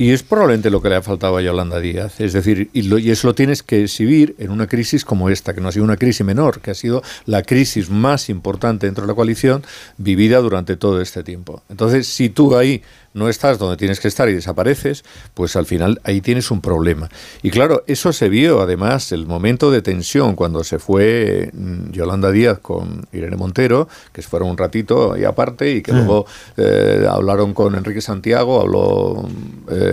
Y 0.00 0.12
es 0.12 0.22
probablemente 0.22 0.70
lo 0.70 0.80
que 0.80 0.88
le 0.88 0.96
ha 0.96 1.02
faltado 1.02 1.36
a 1.36 1.42
Yolanda 1.42 1.78
Díaz. 1.78 2.22
Es 2.22 2.32
decir, 2.32 2.70
y, 2.72 2.90
y, 2.90 3.10
eso 3.10 3.26
lo 3.26 3.34
tienes 3.34 3.62
que 3.62 3.82
exhibir 3.82 4.34
en 4.38 4.50
una 4.50 4.66
crisis 4.66 5.04
como 5.04 5.28
esta, 5.28 5.52
que 5.52 5.60
no 5.60 5.68
ha 5.68 5.72
sido 5.72 5.84
una 5.84 5.98
crisis 5.98 6.24
menor, 6.24 6.62
que 6.62 6.70
ha 6.70 6.74
sido 6.74 7.02
la 7.26 7.42
crisis 7.42 7.90
más 7.90 8.30
importante 8.30 8.86
dentro 8.86 9.02
de 9.02 9.08
la 9.08 9.14
coalición 9.14 9.62
vivida 9.98 10.38
durante 10.38 10.78
todo 10.78 11.02
este 11.02 11.22
tiempo. 11.22 11.62
Entonces, 11.68 12.06
si 12.06 12.30
tú 12.30 12.56
ahí 12.56 12.82
no 13.12 13.28
estás 13.28 13.58
donde 13.58 13.76
tienes 13.76 13.98
que 13.98 14.08
estar 14.08 14.28
y 14.28 14.34
desapareces, 14.34 15.04
pues 15.34 15.56
al 15.56 15.66
final 15.66 16.00
ahí 16.04 16.20
tienes 16.20 16.50
un 16.50 16.60
problema. 16.60 17.08
Y 17.42 17.50
claro, 17.50 17.82
eso 17.86 18.12
se 18.12 18.28
vio 18.28 18.60
además 18.60 19.12
el 19.12 19.26
momento 19.26 19.70
de 19.70 19.82
tensión 19.82 20.36
cuando 20.36 20.62
se 20.62 20.78
fue 20.78 21.50
mm, 21.52 21.90
Yolanda 21.90 22.30
Díaz 22.30 22.60
con 22.60 23.06
Irene 23.12 23.36
Montero, 23.36 23.88
que 24.12 24.22
se 24.22 24.28
fueron 24.28 24.50
un 24.50 24.58
ratito 24.58 25.12
ahí 25.12 25.24
aparte 25.24 25.72
y 25.72 25.82
que 25.82 25.92
mm. 25.92 25.96
luego 25.96 26.26
eh, 26.56 27.06
hablaron 27.08 27.52
con 27.52 27.74
Enrique 27.74 28.00
Santiago, 28.00 28.60
habló 28.60 29.28
eh, 29.70 29.89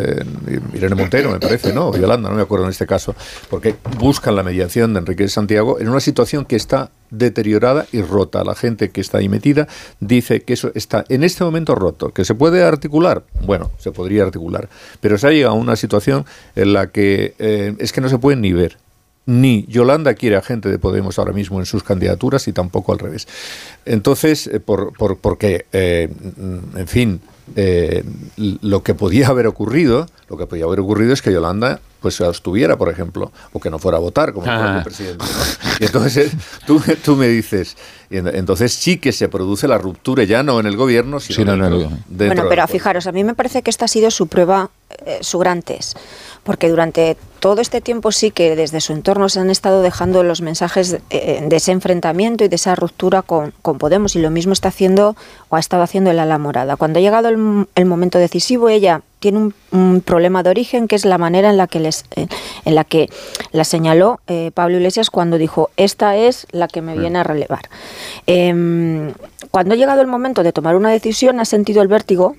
Irene 0.74 0.96
Montero, 0.96 1.32
me 1.32 1.40
parece, 1.40 1.74
¿no? 1.74 1.96
Yolanda, 1.96 2.30
no 2.30 2.36
me 2.36 2.42
acuerdo 2.42 2.66
en 2.66 2.72
este 2.72 2.86
caso, 2.86 3.16
porque 3.50 3.76
buscan 3.98 4.36
la 4.36 4.44
mediación 4.44 4.94
de 4.94 5.00
Enrique 5.00 5.28
Santiago 5.28 5.80
en 5.80 5.90
una 5.90 6.00
situación 6.00 6.46
que 6.46 6.56
está 6.56 6.92
deteriorada 7.10 7.86
y 7.92 8.02
rota. 8.02 8.44
La 8.44 8.56
gente 8.56 8.90
que 8.90 9.02
está 9.02 9.20
ahí 9.20 9.30
metida 9.30 9.68
dice 10.00 10.42
que 10.42 10.54
eso 10.54 10.72
está 10.76 11.06
en 11.10 11.24
este 11.24 11.44
momento 11.44 11.76
roto, 11.76 12.12
que 12.12 12.26
se 12.26 12.36
puede 12.36 12.64
articular. 12.64 13.24
Bueno, 13.46 13.72
se 13.78 13.92
podría 13.92 14.24
articular, 14.24 14.70
pero 15.02 15.18
se 15.18 15.28
ha 15.28 15.32
llegado 15.32 15.56
a 15.56 15.58
una 15.58 15.76
situación 15.76 16.26
en 16.56 16.74
la 16.74 16.88
que 16.88 17.36
eh, 17.40 17.76
es 17.80 17.92
que 17.92 18.02
no 18.02 18.10
se 18.10 18.18
pueden 18.18 18.42
ni 18.42 18.54
ver. 18.54 18.78
Ni 19.26 19.66
Yolanda 19.68 20.14
quiere 20.14 20.38
a 20.38 20.42
gente 20.42 20.70
de 20.70 20.80
Podemos 20.80 21.20
ahora 21.20 21.34
mismo 21.34 21.60
en 21.60 21.66
sus 21.66 21.84
candidaturas 21.84 22.48
y 22.48 22.54
tampoco 22.54 22.94
al 22.94 23.00
revés. 23.00 23.28
Entonces, 23.86 24.48
eh, 24.48 24.62
por, 24.62 24.94
por, 24.94 25.18
porque, 25.18 25.66
eh, 25.74 26.10
en 26.76 26.88
fin, 26.88 27.20
eh, 27.56 28.04
lo 28.36 28.84
que 28.84 28.94
podía 28.94 29.28
haber 29.28 29.48
ocurrido, 29.48 30.08
lo 30.30 30.38
que 30.38 30.46
podía 30.48 30.66
haber 30.66 30.80
ocurrido 30.80 31.14
es 31.14 31.22
que 31.22 31.32
Yolanda 31.32 31.80
pues 32.02 32.16
se 32.16 32.26
abstuviera, 32.26 32.78
por 32.78 32.90
ejemplo, 32.90 33.32
o 33.54 33.60
que 33.60 33.70
no 33.70 33.80
fuera 33.80 33.98
a 33.98 34.02
votar 34.02 34.32
como 34.32 34.46
el 34.46 34.84
presidente. 34.84 35.26
Y 35.80 35.86
entonces 35.86 36.32
tú, 36.68 36.82
tú 37.04 37.16
me 37.16 37.28
dices, 37.28 37.76
y 38.10 38.18
entonces 38.18 38.74
sí 38.74 38.98
que 38.98 39.12
se 39.12 39.30
produce 39.30 39.68
la 39.68 39.78
ruptura 39.78 40.24
ya 40.24 40.44
no 40.44 40.60
en 40.60 40.68
el 40.68 40.78
gobierno, 40.78 41.20
sino 41.20 41.54
en 41.54 41.64
el, 41.64 41.88
Bueno, 42.10 42.46
pero 42.50 42.68
fijaros, 42.68 43.08
a 43.08 43.12
mí 43.12 43.24
me 43.24 43.34
parece 43.34 43.62
que 43.64 43.70
esta 43.70 43.86
ha 43.86 43.88
sido 43.88 44.12
su 44.12 44.28
prueba, 44.28 44.70
eh, 45.06 45.20
su 45.22 45.40
gran 45.40 45.62
test 45.62 45.98
porque 46.48 46.70
durante 46.70 47.18
todo 47.42 47.60
este 47.60 47.82
tiempo 47.82 48.14
sí 48.14 48.32
que 48.32 48.56
desde 48.56 48.80
su 48.80 48.94
entorno 48.94 49.28
se 49.28 49.42
han 49.42 49.50
estado 49.50 49.82
dejando 49.82 50.24
los 50.24 50.40
mensajes 50.40 50.92
de, 50.92 51.02
eh, 51.10 51.46
ese 51.52 51.74
enfrentamiento 51.74 52.46
y 52.46 52.48
de 52.48 52.56
esa 52.56 52.74
ruptura 52.74 53.22
con, 53.22 53.52
Podemos 53.78 54.16
y 54.16 54.20
lo 54.20 54.32
mismo 54.32 54.54
está 54.54 54.70
haciendo 54.70 55.18
o 55.50 55.58
ha 55.58 55.60
estado 55.60 55.84
haciendo 55.84 56.10
en 56.10 56.16
la 56.16 56.38
Morada. 56.38 56.78
Cuando 56.78 57.00
ha 57.00 57.02
llegado 57.02 57.28
el, 57.28 57.86
momento 57.86 58.18
decisivo, 58.18 58.70
ella 58.70 59.02
tiene 59.20 59.52
un, 59.72 60.02
problema 60.02 60.42
de 60.42 60.52
origen 60.52 60.88
que 60.88 60.96
es 60.96 61.04
la 61.04 61.18
manera 61.18 61.50
en 61.50 61.58
la 61.58 61.68
que 61.68 61.82
les 61.82 62.06
eh, 62.16 62.28
en 62.64 62.76
la 62.76 62.86
que 62.86 63.10
la 63.52 63.66
señaló 63.66 64.22
eh, 64.28 64.52
Pablo 64.54 64.78
Iglesias 64.78 65.10
cuando 65.10 65.38
dijo 65.38 65.70
esta 65.76 66.16
es 66.16 66.48
la 66.52 66.70
que 66.70 66.82
me 66.82 66.96
mm. 66.96 67.00
viene 67.00 67.20
a 67.20 67.24
relevar. 67.24 67.68
Em, 68.26 69.12
cuando 69.52 69.74
ha 69.74 69.78
llegado 69.78 70.00
el 70.00 70.08
momento 70.08 70.44
de 70.44 70.54
tomar 70.54 70.78
una 70.78 70.92
decisión 70.92 71.42
ha 71.42 71.46
sentido 71.46 71.82
el 71.82 71.90
vértigo 71.90 72.38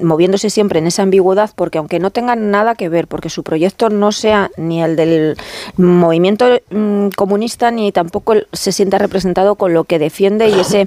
moviéndose 0.00 0.50
siempre 0.50 0.78
en 0.78 0.86
esa 0.86 1.02
ambigüedad, 1.02 1.50
porque 1.54 1.78
aunque 1.78 1.98
no 1.98 2.10
tengan 2.10 2.50
nada 2.50 2.74
que 2.74 2.88
ver, 2.88 3.06
porque 3.06 3.30
su 3.30 3.42
proyecto 3.42 3.90
no 3.90 4.12
sea 4.12 4.50
ni 4.56 4.82
el 4.82 4.96
del 4.96 5.36
movimiento 5.76 6.46
mm, 6.70 7.08
comunista, 7.16 7.70
ni 7.70 7.92
tampoco 7.92 8.34
se 8.52 8.72
sienta 8.72 8.98
representado 8.98 9.56
con 9.56 9.74
lo 9.74 9.84
que 9.84 9.98
defiende 9.98 10.48
y 10.48 10.60
ese 10.60 10.86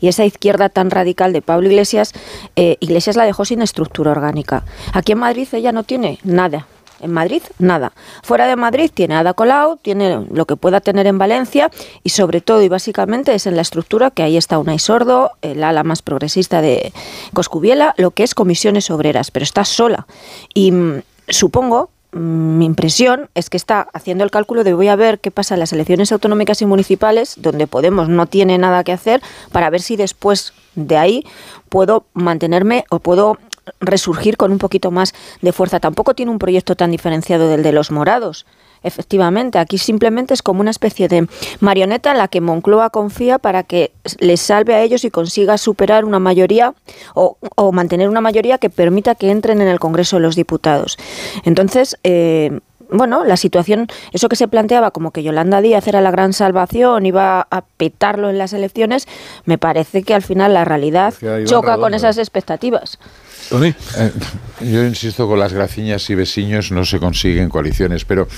y 0.00 0.08
esa 0.08 0.24
izquierda 0.24 0.70
tan 0.70 0.90
radical 0.90 1.32
de 1.32 1.42
Pablo 1.42 1.68
Iglesias, 1.68 2.14
eh, 2.56 2.76
Iglesias 2.80 3.16
la 3.16 3.24
dejó 3.24 3.44
sin 3.44 3.60
estructura 3.60 4.12
orgánica. 4.12 4.64
Aquí 4.94 5.12
en 5.12 5.18
Madrid 5.18 5.46
ella 5.52 5.72
no 5.72 5.84
tiene 5.84 6.18
nada, 6.24 6.66
en 7.00 7.12
Madrid, 7.12 7.42
nada. 7.58 7.92
Fuera 8.22 8.46
de 8.46 8.56
Madrid 8.56 8.90
tiene 8.92 9.16
Ada 9.16 9.34
Colau, 9.34 9.76
tiene 9.76 10.26
lo 10.30 10.46
que 10.46 10.56
pueda 10.56 10.80
tener 10.80 11.06
en 11.06 11.18
Valencia 11.18 11.70
y 12.02 12.10
sobre 12.10 12.40
todo 12.40 12.62
y 12.62 12.68
básicamente 12.68 13.34
es 13.34 13.46
en 13.46 13.56
la 13.56 13.62
estructura 13.62 14.10
que 14.10 14.22
ahí 14.22 14.36
está 14.36 14.58
Unai 14.58 14.78
Sordo, 14.78 15.32
el 15.42 15.64
ala 15.64 15.84
más 15.84 16.02
progresista 16.02 16.60
de 16.60 16.92
Coscubiela, 17.32 17.94
lo 17.96 18.10
que 18.10 18.22
es 18.22 18.34
comisiones 18.34 18.90
obreras, 18.90 19.30
pero 19.30 19.44
está 19.44 19.64
sola. 19.64 20.06
Y 20.54 20.72
mm, 20.72 21.02
supongo 21.28 21.90
mm, 22.12 22.58
mi 22.58 22.64
impresión 22.66 23.30
es 23.34 23.50
que 23.50 23.56
está 23.56 23.88
haciendo 23.92 24.24
el 24.24 24.30
cálculo 24.30 24.64
de 24.64 24.74
voy 24.74 24.88
a 24.88 24.96
ver 24.96 25.20
qué 25.20 25.30
pasa 25.30 25.54
en 25.54 25.60
las 25.60 25.72
elecciones 25.72 26.12
autonómicas 26.12 26.62
y 26.62 26.66
municipales, 26.66 27.34
donde 27.38 27.66
Podemos 27.66 28.08
no 28.08 28.26
tiene 28.26 28.58
nada 28.58 28.84
que 28.84 28.92
hacer, 28.92 29.22
para 29.52 29.70
ver 29.70 29.80
si 29.80 29.96
después 29.96 30.52
de 30.74 30.96
ahí 30.96 31.24
puedo 31.68 32.04
mantenerme 32.14 32.84
o 32.90 32.98
puedo 32.98 33.38
resurgir 33.80 34.36
con 34.36 34.52
un 34.52 34.58
poquito 34.58 34.90
más 34.90 35.14
de 35.42 35.52
fuerza. 35.52 35.80
Tampoco 35.80 36.14
tiene 36.14 36.32
un 36.32 36.38
proyecto 36.38 36.76
tan 36.76 36.90
diferenciado 36.90 37.48
del 37.48 37.62
de 37.62 37.72
los 37.72 37.90
morados. 37.90 38.46
Efectivamente, 38.82 39.58
aquí 39.58 39.76
simplemente 39.76 40.32
es 40.32 40.42
como 40.42 40.60
una 40.60 40.70
especie 40.70 41.08
de 41.08 41.26
marioneta 41.60 42.12
en 42.12 42.18
la 42.18 42.28
que 42.28 42.40
Moncloa 42.40 42.90
confía 42.90 43.38
para 43.38 43.62
que 43.62 43.92
les 44.20 44.40
salve 44.40 44.74
a 44.74 44.82
ellos 44.82 45.04
y 45.04 45.10
consiga 45.10 45.58
superar 45.58 46.04
una 46.04 46.18
mayoría 46.18 46.74
o, 47.14 47.36
mantener 47.72 48.08
una 48.08 48.22
mayoría 48.22 48.58
que 48.58 48.70
permita 48.70 49.14
que 49.14 49.30
entren 49.30 49.60
en 49.60 49.68
el 49.68 49.78
Congreso 49.78 50.16
de 50.16 50.22
los 50.22 50.34
Diputados. 50.34 50.96
Entonces, 51.44 51.98
eh, 52.04 52.60
bueno, 52.92 53.24
la 53.24 53.36
situación, 53.36 53.86
eso 54.12 54.28
que 54.28 54.36
se 54.36 54.48
planteaba 54.48 54.90
como 54.90 55.10
que 55.10 55.22
Yolanda 55.22 55.60
Díaz 55.60 55.86
era 55.86 56.00
la 56.00 56.10
gran 56.10 56.32
salvación, 56.32 57.06
iba 57.06 57.46
a 57.50 57.62
petarlo 57.76 58.30
en 58.30 58.38
las 58.38 58.52
elecciones, 58.52 59.06
me 59.44 59.58
parece 59.58 60.02
que 60.02 60.14
al 60.14 60.22
final 60.22 60.54
la 60.54 60.64
realidad 60.64 61.14
choca 61.44 61.76
con 61.76 61.94
esas 61.94 62.18
expectativas. 62.18 62.98
Eh, 63.52 63.74
yo 64.60 64.84
insisto, 64.84 65.26
con 65.26 65.38
las 65.38 65.52
graciñas 65.52 66.08
y 66.10 66.14
vecinos 66.14 66.70
no 66.70 66.84
se 66.84 67.00
consiguen 67.00 67.48
coaliciones, 67.48 68.04
pero 68.04 68.28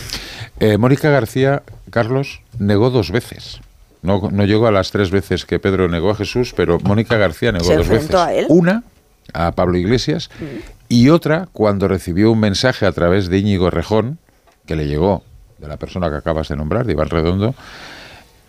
eh, 0.58 0.78
Mónica 0.78 1.10
García, 1.10 1.62
Carlos, 1.90 2.40
negó 2.58 2.90
dos 2.90 3.10
veces. 3.10 3.60
No, 4.00 4.30
no 4.32 4.44
llegó 4.44 4.66
a 4.66 4.72
las 4.72 4.90
tres 4.90 5.10
veces 5.10 5.44
que 5.44 5.58
Pedro 5.60 5.88
negó 5.88 6.10
a 6.10 6.14
Jesús, 6.14 6.54
pero 6.56 6.80
Mónica 6.80 7.16
García 7.16 7.52
negó 7.52 7.76
dos 7.76 7.88
veces. 7.88 8.14
A 8.14 8.32
él? 8.34 8.46
Una 8.48 8.84
a 9.32 9.52
Pablo 9.52 9.78
Iglesias 9.78 10.30
mm. 10.40 10.44
y 10.88 11.08
otra 11.10 11.48
cuando 11.52 11.88
recibió 11.88 12.32
un 12.32 12.40
mensaje 12.40 12.86
a 12.86 12.92
través 12.92 13.28
de 13.28 13.38
Íñigo 13.38 13.70
Rejón, 13.70 14.18
que 14.66 14.76
le 14.76 14.86
llegó 14.86 15.22
de 15.58 15.68
la 15.68 15.76
persona 15.76 16.10
que 16.10 16.16
acabas 16.16 16.48
de 16.48 16.56
nombrar, 16.56 16.86
de 16.86 16.92
Iván 16.92 17.08
Redondo, 17.08 17.54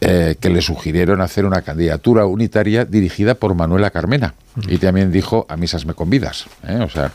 eh, 0.01 0.35
que 0.39 0.49
le 0.49 0.61
sugirieron 0.61 1.21
hacer 1.21 1.45
una 1.45 1.61
candidatura 1.61 2.25
unitaria 2.25 2.85
dirigida 2.85 3.35
por 3.35 3.55
Manuela 3.55 3.91
Carmena. 3.91 4.33
Y 4.67 4.77
también 4.77 5.11
dijo, 5.11 5.45
a 5.47 5.55
misas 5.55 5.85
me 5.85 5.93
convidas. 5.93 6.45
¿eh? 6.67 6.79
O 6.83 6.89
sea, 6.89 7.11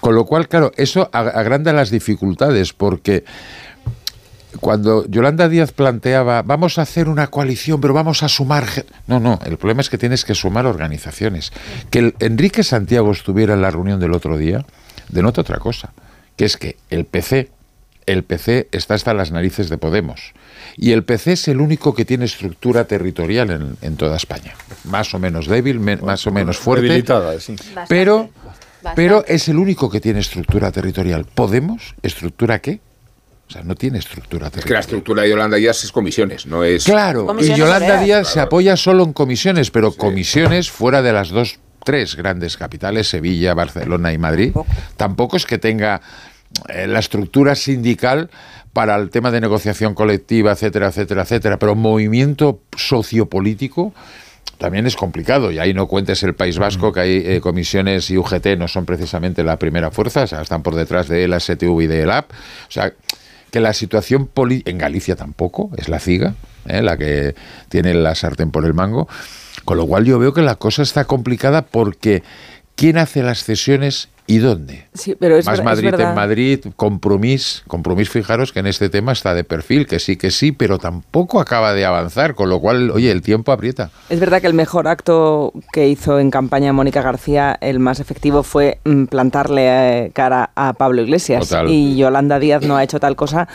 con 0.00 0.14
lo 0.14 0.24
cual, 0.24 0.48
claro, 0.48 0.72
eso 0.76 1.10
agranda 1.12 1.72
las 1.72 1.90
dificultades 1.90 2.72
porque 2.72 3.24
cuando 4.58 5.06
Yolanda 5.06 5.48
Díaz 5.48 5.72
planteaba, 5.72 6.42
vamos 6.42 6.78
a 6.78 6.82
hacer 6.82 7.08
una 7.08 7.28
coalición, 7.28 7.80
pero 7.80 7.94
vamos 7.94 8.22
a 8.22 8.28
sumar... 8.28 8.64
No, 9.06 9.20
no, 9.20 9.38
el 9.44 9.58
problema 9.58 9.80
es 9.80 9.90
que 9.90 9.98
tienes 9.98 10.24
que 10.24 10.34
sumar 10.34 10.66
organizaciones. 10.66 11.52
Que 11.90 12.14
Enrique 12.18 12.64
Santiago 12.64 13.12
estuviera 13.12 13.54
en 13.54 13.62
la 13.62 13.70
reunión 13.70 14.00
del 14.00 14.12
otro 14.12 14.38
día 14.38 14.64
denota 15.10 15.40
otra 15.40 15.58
cosa, 15.58 15.92
que 16.36 16.44
es 16.44 16.56
que 16.56 16.76
el 16.88 17.04
PC, 17.04 17.50
el 18.12 18.24
PC 18.24 18.68
está 18.72 18.94
hasta 18.94 19.14
las 19.14 19.30
narices 19.30 19.68
de 19.68 19.78
Podemos. 19.78 20.32
Y 20.76 20.92
el 20.92 21.04
PC 21.04 21.32
es 21.32 21.48
el 21.48 21.60
único 21.60 21.94
que 21.94 22.04
tiene 22.04 22.24
estructura 22.24 22.84
territorial 22.84 23.76
en, 23.80 23.96
toda 23.96 24.16
España. 24.16 24.54
Más 24.84 25.14
o 25.14 25.18
menos 25.18 25.46
débil, 25.46 25.80
más 25.80 26.26
o 26.26 26.32
menos 26.32 26.58
fuerte. 26.58 27.04
Pero, 27.88 28.30
pero 28.94 29.24
es 29.26 29.48
el 29.48 29.58
único 29.58 29.90
que 29.90 30.00
tiene 30.00 30.20
estructura 30.20 30.72
territorial. 30.72 31.24
¿Podemos? 31.24 31.94
¿Estructura 32.02 32.60
qué? 32.60 32.80
O 33.48 33.52
sea, 33.52 33.62
no 33.64 33.74
tiene 33.74 33.98
estructura 33.98 34.48
territorial. 34.48 34.60
Es 34.60 34.64
que 34.64 34.72
la 34.74 34.80
estructura 34.80 35.22
de 35.22 35.30
Yolanda 35.30 35.56
Díaz 35.56 35.82
es 35.82 35.90
comisiones, 35.90 36.46
no 36.46 36.62
es... 36.62 36.84
Claro, 36.84 37.36
y 37.40 37.52
Yolanda 37.54 38.00
Díaz 38.00 38.28
se 38.28 38.38
apoya 38.38 38.76
solo 38.76 39.02
en 39.02 39.12
comisiones, 39.12 39.72
pero 39.72 39.92
comisiones 39.92 40.70
fuera 40.70 41.02
de 41.02 41.12
las 41.12 41.30
dos, 41.30 41.58
tres 41.84 42.14
grandes 42.14 42.56
capitales, 42.56 43.08
Sevilla, 43.08 43.52
Barcelona 43.54 44.12
y 44.12 44.18
Madrid. 44.18 44.54
Tampoco 44.96 45.36
es 45.36 45.46
que 45.46 45.58
tenga 45.58 46.00
la 46.68 46.98
estructura 46.98 47.54
sindical 47.54 48.30
para 48.72 48.96
el 48.96 49.10
tema 49.10 49.30
de 49.30 49.40
negociación 49.40 49.94
colectiva, 49.94 50.52
etcétera, 50.52 50.88
etcétera, 50.88 51.22
etcétera, 51.22 51.58
pero 51.58 51.74
movimiento 51.74 52.60
sociopolítico 52.76 53.92
también 54.58 54.86
es 54.86 54.94
complicado. 54.94 55.50
Y 55.50 55.58
ahí 55.58 55.74
no 55.74 55.88
cuentes 55.88 56.22
el 56.22 56.34
País 56.34 56.58
Vasco 56.58 56.92
que 56.92 57.00
hay 57.00 57.22
eh, 57.24 57.40
comisiones 57.40 58.10
y 58.10 58.18
UGT 58.18 58.58
no 58.58 58.68
son 58.68 58.84
precisamente 58.84 59.42
la 59.42 59.58
primera 59.58 59.90
fuerza, 59.90 60.24
o 60.24 60.26
sea, 60.26 60.42
están 60.42 60.62
por 60.62 60.74
detrás 60.74 61.08
de 61.08 61.26
la 61.26 61.40
STV 61.40 61.82
y 61.82 61.86
de 61.86 62.02
ELAP, 62.02 62.30
o 62.30 62.70
sea, 62.70 62.92
que 63.50 63.60
la 63.60 63.72
situación 63.72 64.26
política 64.26 64.70
en 64.70 64.78
Galicia 64.78 65.16
tampoco, 65.16 65.70
es 65.76 65.88
la 65.88 65.98
CIGA, 65.98 66.34
¿eh? 66.66 66.82
la 66.82 66.96
que 66.96 67.34
tiene 67.68 67.94
la 67.94 68.14
sartén 68.14 68.50
por 68.50 68.64
el 68.64 68.74
mango, 68.74 69.08
con 69.64 69.76
lo 69.76 69.86
cual 69.86 70.04
yo 70.04 70.18
veo 70.18 70.32
que 70.32 70.42
la 70.42 70.54
cosa 70.54 70.82
está 70.82 71.04
complicada 71.04 71.62
porque 71.62 72.22
¿quién 72.76 72.98
hace 72.98 73.22
las 73.22 73.42
cesiones 73.42 74.08
¿Y 74.30 74.38
dónde? 74.38 74.86
Sí, 74.94 75.16
pero 75.18 75.36
es 75.36 75.44
Más 75.44 75.60
Madrid 75.64 75.92
en 75.92 76.14
Madrid, 76.14 76.64
compromiso, 76.76 77.62
compromiso, 77.66 78.12
fijaros 78.12 78.52
que 78.52 78.60
en 78.60 78.68
este 78.68 78.88
tema 78.88 79.10
está 79.10 79.34
de 79.34 79.42
perfil, 79.42 79.88
que 79.88 79.98
sí, 79.98 80.16
que 80.16 80.30
sí, 80.30 80.52
pero 80.52 80.78
tampoco 80.78 81.40
acaba 81.40 81.74
de 81.74 81.84
avanzar, 81.84 82.36
con 82.36 82.48
lo 82.48 82.60
cual, 82.60 82.92
oye, 82.92 83.10
el 83.10 83.22
tiempo 83.22 83.50
aprieta. 83.50 83.90
Es 84.08 84.20
verdad 84.20 84.40
que 84.40 84.46
el 84.46 84.54
mejor 84.54 84.86
acto 84.86 85.52
que 85.72 85.88
hizo 85.88 86.20
en 86.20 86.30
campaña 86.30 86.72
Mónica 86.72 87.02
García, 87.02 87.58
el 87.60 87.80
más 87.80 87.98
efectivo, 87.98 88.44
fue 88.44 88.78
mm, 88.84 89.06
plantarle 89.06 90.04
eh, 90.04 90.10
cara 90.12 90.50
a 90.54 90.74
Pablo 90.74 91.02
Iglesias. 91.02 91.52
Y 91.66 91.96
Yolanda 91.96 92.38
Díaz 92.38 92.62
no 92.62 92.76
ha 92.76 92.84
hecho 92.84 93.00
tal 93.00 93.16
cosa 93.16 93.48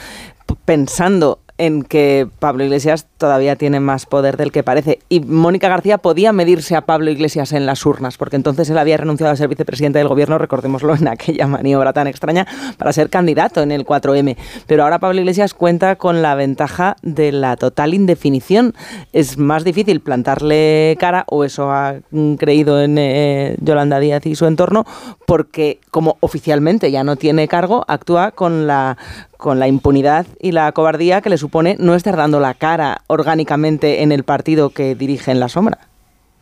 pensando 0.66 1.40
en 1.58 1.84
que 1.84 2.27
Pablo 2.40 2.64
Iglesias 2.66 3.08
todavía 3.17 3.56
tiene 3.56 3.80
más 3.80 4.06
poder 4.06 4.35
del 4.35 4.51
que 4.51 4.64
parece. 4.64 5.00
Y 5.08 5.22
Mónica 5.22 5.69
García 5.69 5.98
podía 5.98 6.34
medirse 6.34 6.75
a 6.75 6.82
Pablo 6.82 7.11
Iglesias 7.11 7.53
en 7.53 7.66
las 7.66 7.85
urnas, 7.85 8.17
porque 8.17 8.35
entonces 8.35 8.69
él 8.69 8.77
había 8.77 8.98
renunciado 8.98 9.32
a 9.32 9.35
ser 9.35 9.48
vicepresidente 9.48 10.00
del 10.00 10.08
gobierno, 10.08 10.38
recordémoslo, 10.38 10.95
en 10.95 11.08
aquella 11.08 11.48
maniobra 11.48 11.93
tan 11.93 12.08
extraña, 12.08 12.45
para 12.77 12.92
ser 12.92 13.09
candidato 13.09 13.61
en 13.61 13.72
el 13.72 13.85
4M. 13.85 14.35
Pero 14.67 14.84
ahora 14.84 15.00
Pablo 15.00 15.22
Iglesias 15.22 15.53
cuenta 15.53 15.95
con 15.95 16.22
la 16.22 16.35
ventaja 16.35 16.98
de 17.01 17.32
la 17.32 17.56
total 17.56 17.93
indefinición. 17.93 18.74
Es 19.14 19.38
más 19.38 19.64
difícil 19.64 20.01
plantarle 20.01 20.98
cara, 21.00 21.24
o 21.27 21.45
eso 21.45 21.72
ha 21.72 21.95
creído 22.38 22.82
en 22.82 22.98
eh, 22.98 23.56
Yolanda 23.61 24.00
Díaz 24.00 24.25
y 24.25 24.35
su 24.35 24.45
entorno, 24.45 24.85
porque 25.25 25.80
como 25.90 26.17
oficialmente 26.19 26.92
ya 26.92 27.03
no 27.03 27.16
tiene 27.16 27.48
cargo, 27.48 27.85
actúa 27.88 28.32
con 28.32 28.67
la 28.67 28.98
con 29.38 29.59
la 29.59 29.67
impunidad 29.67 30.25
y 30.39 30.51
la 30.51 30.72
cobardía 30.72 31.22
que 31.22 31.30
le 31.30 31.38
supone 31.38 31.75
no 31.80 31.95
estar 31.95 32.15
dando 32.15 32.39
la 32.39 32.53
cara 32.53 33.01
orgánicamente 33.07 34.01
en 34.03 34.11
el 34.11 34.23
partido 34.23 34.69
que 34.69 34.95
dirige 34.95 35.31
en 35.31 35.39
la 35.39 35.49
sombra. 35.49 35.80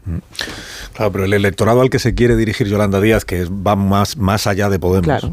Mm. 0.06 0.18
Claro, 0.94 1.12
pero 1.12 1.26
el 1.26 1.34
electorado 1.34 1.82
al 1.82 1.90
que 1.90 2.00
se 2.00 2.16
quiere 2.16 2.36
dirigir 2.36 2.68
Yolanda 2.68 3.00
Díaz, 3.02 3.26
que 3.26 3.46
va 3.46 3.76
más, 3.76 4.18
más 4.18 4.48
allá 4.48 4.70
de 4.70 4.80
Podemos. 4.80 5.28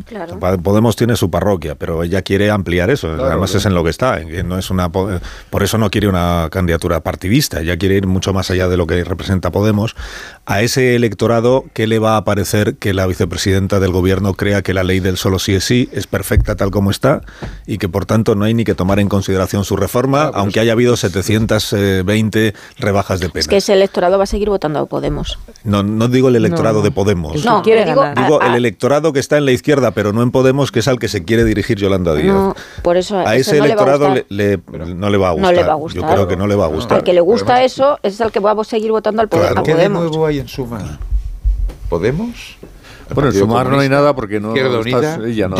Podemos 0.62 0.96
tiene 0.96 1.16
su 1.16 1.30
parroquia, 1.30 1.74
pero 1.74 2.02
ella 2.02 2.22
quiere 2.22 2.50
ampliar 2.50 2.90
eso. 2.90 3.08
Además 3.08 3.54
es 3.54 3.66
en 3.66 3.74
lo 3.74 3.84
que 3.84 3.90
está. 3.90 4.20
No 4.44 4.58
es 4.58 4.70
una, 4.70 4.90
por 4.90 5.62
eso 5.62 5.78
no 5.78 5.90
quiere 5.90 6.08
una 6.08 6.48
candidatura 6.50 7.00
partidista. 7.00 7.60
Ella 7.60 7.76
quiere 7.76 7.96
ir 7.96 8.06
mucho 8.06 8.32
más 8.32 8.50
allá 8.50 8.68
de 8.68 8.76
lo 8.76 8.86
que 8.86 9.02
representa 9.04 9.50
Podemos. 9.50 9.96
A 10.46 10.62
ese 10.62 10.96
electorado, 10.96 11.64
¿qué 11.72 11.86
le 11.86 11.98
va 11.98 12.16
a 12.16 12.24
parecer 12.24 12.76
que 12.76 12.92
la 12.92 13.06
vicepresidenta 13.06 13.80
del 13.80 13.92
gobierno 13.92 14.34
crea 14.34 14.62
que 14.62 14.74
la 14.74 14.82
ley 14.82 15.00
del 15.00 15.16
solo 15.16 15.38
sí 15.38 15.54
es 15.54 15.64
sí 15.64 15.88
es 15.92 16.06
perfecta 16.06 16.56
tal 16.56 16.70
como 16.70 16.90
está 16.90 17.22
y 17.66 17.78
que 17.78 17.88
por 17.88 18.06
tanto 18.06 18.34
no 18.34 18.44
hay 18.44 18.54
ni 18.54 18.64
que 18.64 18.74
tomar 18.74 18.98
en 18.98 19.08
consideración 19.08 19.64
su 19.64 19.76
reforma, 19.76 20.30
aunque 20.34 20.58
haya 20.58 20.72
habido 20.72 20.96
720 20.96 22.54
rebajas 22.78 23.20
de 23.20 23.28
pena? 23.28 23.40
Es 23.40 23.48
que 23.48 23.58
ese 23.58 23.72
electorado 23.74 24.18
va 24.18 24.24
a 24.24 24.26
seguir 24.26 24.48
votando 24.48 24.80
a 24.80 24.86
Podemos. 24.86 25.38
No, 25.64 25.82
no 25.82 26.08
digo 26.08 26.28
el 26.28 26.36
electorado 26.36 26.82
de 26.82 26.90
Podemos. 26.90 27.44
No, 27.44 27.62
digo, 27.62 28.04
digo 28.16 28.40
el 28.40 28.54
electorado 28.54 29.12
que 29.12 29.20
está 29.20 29.36
en 29.36 29.44
la 29.44 29.52
izquierda, 29.52 29.90
pero 29.90 30.12
no 30.12 30.22
en 30.22 30.30
Podemos, 30.30 30.72
que 30.72 30.80
es 30.80 30.88
al 30.88 30.98
que 30.98 31.08
se 31.08 31.24
quiere 31.24 31.44
dirigir 31.44 31.78
Yolanda 31.78 32.14
Díaz. 32.14 32.34
No, 32.34 32.56
por 32.82 32.96
eso 32.96 33.18
a 33.18 33.36
ese 33.36 33.58
electorado 33.58 34.08
no 34.08 35.10
le, 35.10 35.18
va 35.18 35.28
a 35.28 35.32
gustar. 35.32 35.54
Yo 35.92 36.06
creo 36.06 36.28
que 36.28 36.36
no 36.36 36.46
le 36.46 36.54
va 36.54 36.66
a 36.66 36.68
gustar. 36.68 36.98
Al 36.98 37.04
que 37.04 37.12
le 37.12 37.20
gusta 37.20 37.62
eso 37.64 37.98
es 38.02 38.20
al 38.20 38.32
que 38.32 38.40
va 38.40 38.52
a 38.52 38.64
seguir 38.64 38.90
votando 38.90 39.22
al 39.22 39.28
Podemos. 39.28 39.64
¿Qué 39.64 39.74
de 39.74 39.88
nuevo 39.88 40.26
hay 40.26 40.38
en 40.38 40.48
Suma? 40.48 40.98
¿Podemos? 41.88 42.56
Bueno, 43.14 43.30
en 43.30 43.36
Sumar 43.36 43.68
no 43.68 43.80
hay 43.80 43.88
nada 43.88 44.14
porque 44.14 44.40
no, 44.40 44.48
Izquierda 44.48 44.78
Unida, 44.78 45.48
no. 45.48 45.56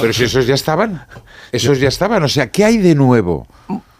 pero 0.00 0.12
si 0.12 0.24
esos 0.24 0.46
ya 0.46 0.54
estaban. 0.54 1.04
Esos 1.52 1.80
ya 1.80 1.88
estaban. 1.88 2.22
O 2.22 2.28
sea, 2.28 2.50
¿qué 2.50 2.64
hay 2.64 2.78
de 2.78 2.94
nuevo? 2.94 3.46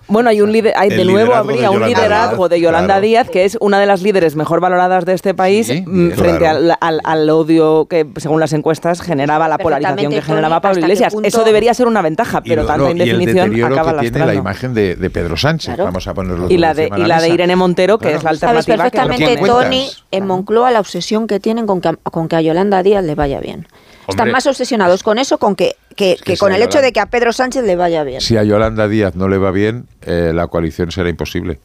Bueno, 0.07 0.31
hay 0.31 0.41
un 0.41 0.53
líder, 0.53 0.75
hay, 0.77 0.91
de 0.91 1.05
nuevo 1.05 1.35
habría 1.35 1.71
un 1.71 1.87
liderazgo 1.87 2.49
de 2.49 2.61
Yolanda 2.61 3.01
Díaz, 3.01 3.31
que 3.31 3.45
es 3.45 3.57
una 3.61 3.81
de 3.81 3.87
las 3.87 4.03
líderes 4.03 4.37
mejor 4.37 4.61
valoradas 4.61 5.05
de 5.05 5.15
este 5.15 5.35
país 5.35 5.73
mm, 5.87 6.11
frente 6.11 6.47
al, 6.47 7.31
odio 7.31 7.87
que, 7.87 8.07
según 8.17 8.41
las 8.41 8.53
encuestas, 8.53 9.01
generaba 9.01 9.49
la 9.49 9.59
polarización 9.59 10.13
que 10.13 10.23
generaba 10.23 10.61
Pablo 10.61 10.81
Iglesias. 10.81 11.15
Eso 11.23 11.45
debería 11.45 11.73
ser 11.75 11.87
una 11.87 12.03
ventaja, 12.03 12.43
pero 12.43 12.67
tanta 12.67 12.91
indefinición 12.91 13.65
acaba 13.65 14.01
que 14.01 14.11
tiene 14.11 14.27
la 14.27 14.35
imagen 14.35 14.75
de, 14.75 15.11
Pedro 15.15 15.37
Sánchez, 15.37 15.77
vamos 15.77 16.09
a 16.09 16.15
ponerlo 16.15 16.49
y 16.51 16.59
la 16.59 16.75
de, 16.75 16.91
y 16.97 17.03
la, 17.03 17.21
de 17.21 17.29
Irene 17.29 17.55
Montero, 17.57 17.99
que 17.99 18.15
es 18.15 18.25
la 18.25 18.31
alternativa. 18.31 18.63
Sabes 18.63 18.67
perfectamente, 18.67 19.37
Tony, 19.47 19.89
en 20.11 20.27
Moncloa, 20.27 20.71
la 20.71 20.81
obsesión 20.81 21.27
que 21.27 21.39
tienen 21.41 21.67
con 21.67 21.81
que, 21.81 21.97
con 22.03 22.29
que 22.29 22.37
a 22.37 22.41
Yolanda 22.41 22.83
Díaz 22.83 23.05
le 23.05 23.15
vaya 23.15 23.41
bien. 23.41 23.67
Están 24.09 24.31
más 24.31 24.47
obsesionados 24.47 25.03
con 25.03 25.19
eso 25.19 25.39
con 25.39 25.57
que, 25.57 25.77
que, 25.97 26.17
con 26.39 26.53
el 26.53 26.63
hecho 26.63 26.81
de 26.81 26.93
que 26.93 27.01
a 27.01 27.07
Pedro 27.07 27.33
Sánchez 27.33 27.65
le 27.65 27.77
vaya 27.77 28.05
bien. 28.05 28.21
Si 28.21 28.37
a 28.37 28.43
Yolanda 28.43 28.89
Díaz 28.89 29.15
no 29.15 29.29
le 29.29 29.39
va 29.39 29.51
bien, 29.51 29.87
eh, 30.03 30.33
la 30.35 30.47
coalición 30.49 30.91
será 30.91 31.09
imposible. 31.09 31.59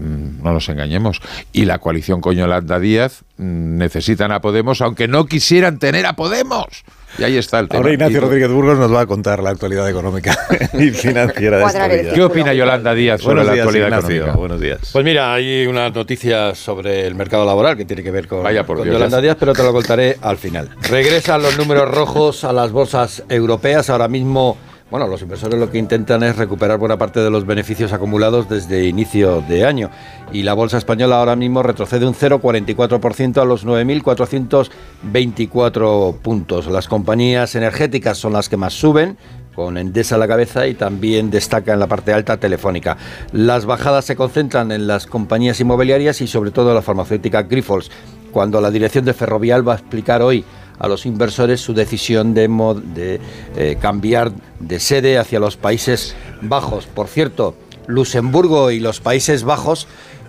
No 0.00 0.52
nos 0.52 0.68
engañemos. 0.68 1.20
Y 1.52 1.64
la 1.64 1.78
coalición 1.78 2.20
con 2.20 2.34
Yolanda 2.34 2.78
Díaz 2.78 3.24
mm, 3.38 3.76
necesitan 3.76 4.32
a 4.32 4.40
Podemos, 4.40 4.80
aunque 4.80 5.08
no 5.08 5.26
quisieran 5.26 5.78
tener 5.78 6.06
a 6.06 6.14
Podemos. 6.14 6.84
Y 7.18 7.24
ahí 7.24 7.36
está 7.36 7.58
el 7.58 7.68
tema. 7.68 7.80
Ahora 7.80 7.92
Ignacio 7.92 8.20
Rodríguez 8.20 8.50
Burgos 8.50 8.78
nos 8.78 8.92
va 8.92 9.02
a 9.02 9.06
contar 9.06 9.42
la 9.42 9.50
actualidad 9.50 9.88
económica 9.88 10.36
y 10.72 10.90
financiera 10.90 11.58
de 11.58 11.64
esta 11.64 11.88
vida. 11.88 12.14
¿Qué 12.14 12.22
opina 12.22 12.54
Yolanda 12.54 12.94
Díaz 12.94 13.20
sobre 13.20 13.44
la 13.44 13.52
actualidad 13.52 13.88
económica? 13.88 14.32
Buenos 14.32 14.60
días. 14.60 14.90
Pues 14.92 15.04
mira, 15.04 15.34
hay 15.34 15.66
una 15.66 15.90
noticia 15.90 16.54
sobre 16.54 17.06
el 17.06 17.14
mercado 17.14 17.44
laboral 17.44 17.76
que 17.76 17.84
tiene 17.84 18.02
que 18.02 18.10
ver 18.10 18.26
con, 18.26 18.42
Yolanda 18.42 19.20
Díaz, 19.20 19.36
pero 19.38 19.52
te 19.52 19.62
lo 19.62 19.72
contaré 19.72 20.16
al 20.22 20.38
final. 20.38 20.70
Regresan 20.88 21.42
los 21.42 21.58
números 21.58 21.90
rojos 21.90 22.44
a 22.44 22.52
las 22.52 22.72
bolsas 22.72 23.22
europeas. 23.28 23.90
Ahora 23.90 24.08
mismo 24.08 24.56
bueno, 24.92 25.08
los 25.08 25.22
inversores 25.22 25.58
lo 25.58 25.68
que 25.70 25.78
intentan 25.78 26.22
es 26.22 26.36
recuperar 26.36 26.76
buena 26.76 26.98
parte 26.98 27.20
de 27.20 27.30
los 27.30 27.46
beneficios 27.46 27.94
acumulados 27.94 28.50
desde 28.50 28.84
inicio 28.84 29.40
de 29.40 29.64
año. 29.64 29.88
Y 30.34 30.42
la 30.42 30.52
bolsa 30.52 30.76
española 30.76 31.16
ahora 31.16 31.34
mismo 31.34 31.62
retrocede 31.62 32.06
un 32.06 32.12
0,44% 32.12 33.40
a 33.40 33.46
los 33.46 33.64
9.424 33.64 36.18
puntos. 36.18 36.66
Las 36.66 36.88
compañías 36.88 37.54
energéticas 37.54 38.18
son 38.18 38.34
las 38.34 38.50
que 38.50 38.58
más 38.58 38.74
suben, 38.74 39.16
con 39.54 39.78
Endesa 39.78 40.16
a 40.16 40.18
la 40.18 40.28
cabeza 40.28 40.66
y 40.66 40.74
también 40.74 41.30
destaca 41.30 41.72
en 41.72 41.80
la 41.80 41.86
parte 41.86 42.12
alta 42.12 42.36
Telefónica. 42.36 42.98
Las 43.32 43.64
bajadas 43.64 44.04
se 44.04 44.14
concentran 44.14 44.72
en 44.72 44.86
las 44.86 45.06
compañías 45.06 45.58
inmobiliarias 45.58 46.20
y 46.20 46.26
sobre 46.26 46.50
todo 46.50 46.74
la 46.74 46.82
farmacéutica 46.82 47.44
Grifols, 47.44 47.90
cuando 48.30 48.60
la 48.60 48.70
dirección 48.70 49.06
de 49.06 49.14
Ferrovial 49.14 49.66
va 49.66 49.72
a 49.72 49.76
explicar 49.76 50.20
hoy 50.20 50.44
a 50.82 50.88
los 50.88 51.06
inversores 51.06 51.60
su 51.60 51.74
decisión 51.74 52.34
de, 52.34 53.20
eh, 53.56 53.76
cambiar 53.80 54.32
de 54.58 54.80
sede 54.80 55.16
hacia 55.16 55.38
los 55.38 55.56
Países 55.56 56.16
Bajos. 56.40 56.86
Por 56.86 57.06
cierto, 57.06 57.54
Luxemburgo 57.86 58.72
y 58.72 58.80
los 58.80 59.00
Países 59.00 59.44
Bajos 59.44 59.86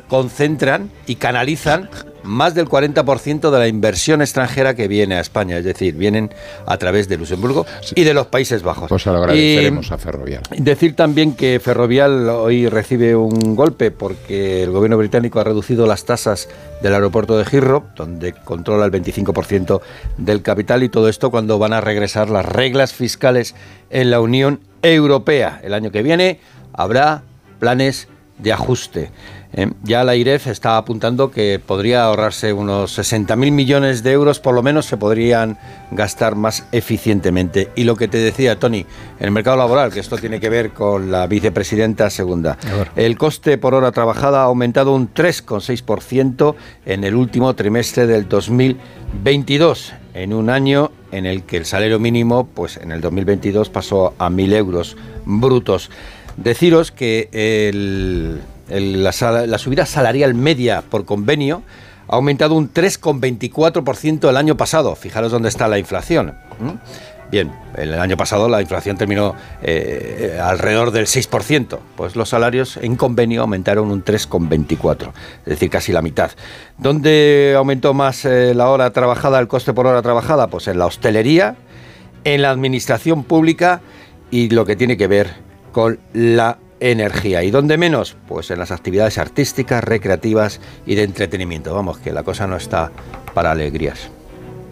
concentran 0.07 0.91
y 1.07 1.15
canalizan 1.15 1.89
más 2.23 2.55
del 2.55 2.67
40% 2.67 3.51
de 3.51 3.59
la 3.59 3.67
inversión 3.67 4.21
extranjera 4.21 4.75
que 4.75 4.87
viene 4.87 5.15
a 5.15 5.19
España, 5.19 5.57
es 5.57 5.65
decir, 5.65 5.95
vienen 5.95 6.31
a 6.65 6.77
través 6.77 7.07
de 7.07 7.17
Luxemburgo 7.17 7.65
y 7.95 8.03
de 8.03 8.13
los 8.13 8.27
Países 8.27 8.63
Bajos. 8.63 8.89
Pues 8.89 9.05
lo 9.05 9.15
agradeceremos 9.15 9.91
a 9.91 9.97
Ferrovial. 9.97 10.43
Decir 10.57 10.95
también 10.95 11.35
que 11.35 11.59
Ferrovial 11.59 12.29
hoy 12.29 12.67
recibe 12.67 13.15
un 13.15 13.55
golpe 13.55 13.91
porque 13.91 14.63
el 14.63 14.71
gobierno 14.71 14.97
británico 14.97 15.39
ha 15.39 15.43
reducido 15.43 15.85
las 15.85 16.05
tasas 16.05 16.49
del 16.81 16.93
aeropuerto 16.93 17.37
de 17.37 17.45
Heathrow, 17.45 17.83
donde 17.95 18.33
controla 18.33 18.85
el 18.85 18.91
25% 18.91 19.81
del 20.17 20.41
capital 20.41 20.83
y 20.83 20.89
todo 20.89 21.09
esto 21.09 21.31
cuando 21.31 21.59
van 21.59 21.73
a 21.73 21.81
regresar 21.81 22.29
las 22.29 22.45
reglas 22.45 22.93
fiscales 22.93 23.55
en 23.89 24.11
la 24.11 24.19
Unión 24.19 24.59
Europea. 24.81 25.61
El 25.63 25.73
año 25.73 25.91
que 25.91 26.03
viene 26.03 26.39
habrá 26.73 27.23
planes 27.59 28.07
de 28.39 28.51
ajuste. 28.51 29.11
Eh, 29.55 29.71
ya 29.83 30.03
la 30.03 30.15
IREF 30.15 30.47
está 30.47 30.77
apuntando 30.77 31.29
que 31.29 31.59
podría 31.63 32.05
ahorrarse 32.05 32.53
unos 32.53 32.97
60.000 32.97 33.51
millones 33.51 34.01
de 34.01 34.11
euros, 34.11 34.39
por 34.39 34.55
lo 34.55 34.63
menos 34.63 34.87
se 34.87 34.97
podrían 34.97 35.59
gastar 35.91 36.35
más 36.35 36.65
eficientemente. 36.71 37.69
Y 37.75 37.83
lo 37.83 37.95
que 37.95 38.07
te 38.07 38.17
decía, 38.17 38.57
Tony, 38.57 38.79
en 39.19 39.25
el 39.25 39.31
mercado 39.31 39.57
laboral, 39.57 39.91
que 39.93 39.99
esto 39.99 40.17
tiene 40.17 40.39
que 40.39 40.49
ver 40.49 40.71
con 40.71 41.11
la 41.11 41.27
vicepresidenta 41.27 42.09
segunda, 42.09 42.57
el 42.95 43.17
coste 43.17 43.59
por 43.59 43.75
hora 43.75 43.91
trabajada 43.91 44.41
ha 44.41 44.45
aumentado 44.45 44.95
un 44.95 45.13
3,6% 45.13 46.55
en 46.85 47.03
el 47.03 47.15
último 47.15 47.53
trimestre 47.53 48.07
del 48.07 48.27
2022, 48.27 49.93
en 50.15 50.33
un 50.33 50.49
año 50.49 50.91
en 51.11 51.27
el 51.27 51.43
que 51.43 51.57
el 51.57 51.65
salario 51.65 51.99
mínimo, 51.99 52.47
pues 52.47 52.77
en 52.77 52.91
el 52.91 53.01
2022 53.01 53.69
pasó 53.69 54.15
a 54.17 54.29
1.000 54.29 54.53
euros 54.53 54.97
brutos. 55.25 55.91
Deciros 56.37 56.91
que 56.91 57.29
el 57.31 58.41
la, 58.79 59.57
subida 59.57 59.85
salarial 59.85 60.33
media 60.33 60.81
por 60.81 61.05
convenio 61.05 61.63
ha 62.07 62.15
aumentado 62.15 62.55
un 62.55 62.71
3,24% 62.71 64.29
el 64.29 64.37
año 64.37 64.57
pasado. 64.57 64.95
Fijaros 64.95 65.31
dónde 65.31 65.49
está 65.49 65.67
la 65.67 65.79
inflación. 65.79 66.35
Bien, 67.31 67.51
el 67.77 67.99
año 67.99 68.15
pasado 68.15 68.47
la 68.47 68.61
inflación 68.61 68.95
terminó 68.95 69.33
eh, 69.63 70.39
alrededor 70.39 70.91
del 70.91 71.07
6%, 71.07 71.79
pues 71.95 72.15
los 72.15 72.29
salarios 72.29 72.77
en 72.77 72.95
convenio 72.95 73.41
aumentaron 73.41 73.89
un 73.89 74.05
3,24%, 74.05 75.11
es 75.39 75.45
decir, 75.45 75.71
casi 75.71 75.91
la 75.91 76.03
mitad. 76.03 76.29
¿Dónde 76.77 77.55
aumentó 77.57 77.95
más 77.95 78.25
eh, 78.25 78.53
la 78.53 78.69
hora 78.69 78.91
trabajada, 78.91 79.39
el 79.39 79.47
coste 79.47 79.73
por 79.73 79.87
hora 79.87 80.03
trabajada? 80.03 80.47
Pues 80.47 80.67
en 80.67 80.77
la 80.77 80.85
hostelería, 80.85 81.55
en 82.23 82.43
la 82.43 82.51
administración 82.51 83.23
pública 83.23 83.81
y 84.29 84.49
lo 84.49 84.65
que 84.65 84.75
tiene 84.75 84.95
que 84.95 85.07
ver 85.07 85.33
con 85.71 85.99
la 86.13 86.59
energía. 86.91 87.43
¿Y 87.43 87.51
dónde 87.51 87.77
menos? 87.77 88.15
Pues 88.27 88.51
en 88.51 88.59
las 88.59 88.71
actividades 88.71 89.17
artísticas, 89.17 89.83
recreativas 89.83 90.59
y 90.85 90.95
de 90.95 91.03
entretenimiento. 91.03 91.73
Vamos, 91.73 91.97
que 91.97 92.11
la 92.11 92.23
cosa 92.23 92.45
no 92.45 92.57
está 92.57 92.91
para 93.33 93.51
alegrías. 93.51 94.09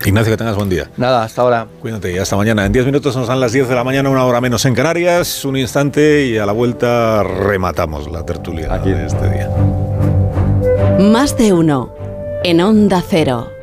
Ignacio, 0.03 0.33
que 0.33 0.37
tengas 0.37 0.55
buen 0.55 0.67
día. 0.69 0.89
Nada, 0.97 1.23
hasta 1.23 1.41
ahora. 1.41 1.67
Cuídate 1.79 2.11
y 2.11 2.17
hasta 2.17 2.35
mañana. 2.35 2.65
En 2.65 2.71
10 2.71 2.85
minutos 2.87 3.15
nos 3.15 3.27
dan 3.27 3.39
las 3.39 3.53
10 3.53 3.69
de 3.69 3.75
la 3.75 3.83
mañana, 3.83 4.09
una 4.09 4.25
hora 4.25 4.41
menos 4.41 4.65
en 4.65 4.73
Canarias, 4.73 5.45
un 5.45 5.55
instante 5.57 6.25
y 6.25 6.37
a 6.37 6.45
la 6.45 6.51
vuelta 6.51 7.23
rematamos 7.23 8.11
la 8.11 8.25
tertulia 8.25 8.73
Aquí. 8.73 8.89
de 8.89 9.05
este 9.05 9.29
día. 9.29 9.49
Más 10.99 11.37
de 11.37 11.53
uno 11.53 11.93
en 12.43 12.61
Onda 12.61 13.03
Cero. 13.07 13.47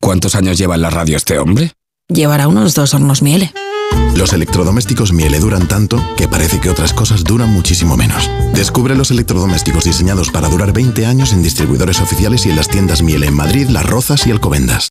¿Cuántos 0.00 0.34
años 0.34 0.58
lleva 0.58 0.74
en 0.74 0.82
la 0.82 0.90
radio 0.90 1.16
este 1.16 1.38
hombre? 1.38 1.72
Llevará 2.08 2.48
unos 2.48 2.74
dos 2.74 2.94
hornos 2.94 3.22
Miele. 3.22 3.52
Los 4.14 4.32
electrodomésticos 4.32 5.12
Miele 5.12 5.40
duran 5.40 5.68
tanto 5.68 6.00
que 6.16 6.28
parece 6.28 6.60
que 6.60 6.70
otras 6.70 6.92
cosas 6.92 7.24
duran 7.24 7.52
muchísimo 7.52 7.96
menos. 7.96 8.30
Descubre 8.54 8.94
los 8.94 9.10
electrodomésticos 9.10 9.84
diseñados 9.84 10.30
para 10.30 10.48
durar 10.48 10.72
20 10.72 11.06
años 11.06 11.32
en 11.32 11.42
distribuidores 11.42 12.00
oficiales 12.00 12.46
y 12.46 12.50
en 12.50 12.56
las 12.56 12.68
tiendas 12.68 13.02
Miele 13.02 13.26
en 13.26 13.34
Madrid, 13.34 13.68
Las 13.68 13.84
Rozas 13.84 14.26
y 14.26 14.30
Alcobendas. 14.30 14.90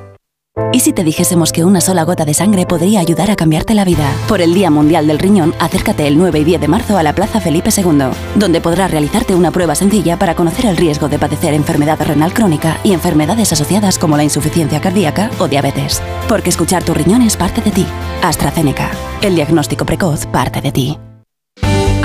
¿Y 0.73 0.79
si 0.79 0.93
te 0.93 1.03
dijésemos 1.03 1.51
que 1.51 1.65
una 1.65 1.81
sola 1.81 2.03
gota 2.03 2.25
de 2.25 2.33
sangre 2.33 2.65
podría 2.65 2.99
ayudar 3.01 3.29
a 3.29 3.35
cambiarte 3.35 3.73
la 3.73 3.83
vida? 3.83 4.09
Por 4.27 4.41
el 4.41 4.53
Día 4.53 4.69
Mundial 4.71 5.07
del 5.07 5.19
Riñón, 5.19 5.53
acércate 5.59 6.07
el 6.07 6.17
9 6.17 6.39
y 6.39 6.43
10 6.43 6.61
de 6.61 6.67
marzo 6.67 6.97
a 6.97 7.03
la 7.03 7.13
Plaza 7.13 7.41
Felipe 7.41 7.69
II, 7.75 8.11
donde 8.35 8.61
podrás 8.61 8.89
realizarte 8.89 9.35
una 9.35 9.51
prueba 9.51 9.75
sencilla 9.75 10.17
para 10.17 10.35
conocer 10.35 10.65
el 10.67 10.77
riesgo 10.77 11.09
de 11.09 11.19
padecer 11.19 11.53
enfermedad 11.53 11.99
renal 12.01 12.33
crónica 12.33 12.77
y 12.83 12.93
enfermedades 12.93 13.51
asociadas 13.51 13.99
como 13.99 14.17
la 14.17 14.23
insuficiencia 14.23 14.79
cardíaca 14.79 15.29
o 15.39 15.47
diabetes. 15.47 16.01
Porque 16.27 16.49
escuchar 16.49 16.83
tu 16.83 16.93
riñón 16.93 17.21
es 17.21 17.35
parte 17.35 17.61
de 17.61 17.71
ti. 17.71 17.85
AstraZeneca. 18.23 18.91
El 19.21 19.35
diagnóstico 19.35 19.85
precoz 19.85 20.25
parte 20.25 20.61
de 20.61 20.71
ti. 20.71 20.97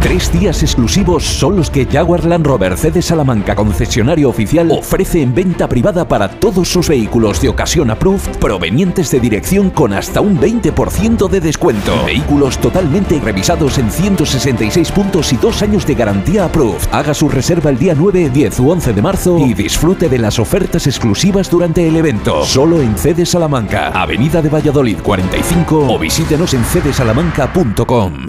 Tres 0.00 0.32
días 0.32 0.62
exclusivos 0.62 1.24
son 1.24 1.56
los 1.56 1.70
que 1.70 1.84
Jaguar 1.84 2.24
Land 2.24 2.46
Rover 2.46 2.76
CD 2.76 3.02
Salamanca, 3.02 3.56
concesionario 3.56 4.28
oficial, 4.28 4.70
ofrece 4.70 5.22
en 5.22 5.34
venta 5.34 5.68
privada 5.68 6.06
para 6.06 6.28
todos 6.28 6.68
sus 6.68 6.88
vehículos 6.88 7.40
de 7.40 7.48
ocasión 7.48 7.90
approved 7.90 8.38
provenientes 8.38 9.10
de 9.10 9.18
dirección 9.18 9.70
con 9.70 9.92
hasta 9.92 10.20
un 10.20 10.38
20% 10.38 11.28
de 11.28 11.40
descuento. 11.40 12.04
Vehículos 12.06 12.58
totalmente 12.58 13.18
revisados 13.18 13.78
en 13.78 13.90
166 13.90 14.92
puntos 14.92 15.32
y 15.32 15.36
dos 15.36 15.62
años 15.62 15.84
de 15.84 15.96
garantía 15.96 16.44
approved. 16.44 16.88
Haga 16.92 17.12
su 17.12 17.28
reserva 17.28 17.70
el 17.70 17.78
día 17.78 17.94
9, 17.96 18.30
10 18.30 18.60
u 18.60 18.70
11 18.70 18.92
de 18.92 19.02
marzo 19.02 19.38
y 19.38 19.52
disfrute 19.52 20.08
de 20.08 20.18
las 20.18 20.38
ofertas 20.38 20.86
exclusivas 20.86 21.50
durante 21.50 21.86
el 21.86 21.96
evento. 21.96 22.44
Solo 22.44 22.80
en 22.80 22.96
CD 22.96 23.26
Salamanca, 23.26 23.88
Avenida 23.88 24.40
de 24.40 24.48
Valladolid 24.48 24.98
45 25.02 25.92
o 25.92 25.98
visítenos 25.98 26.54
en 26.54 26.62
cdsalamanca.com. 26.62 28.28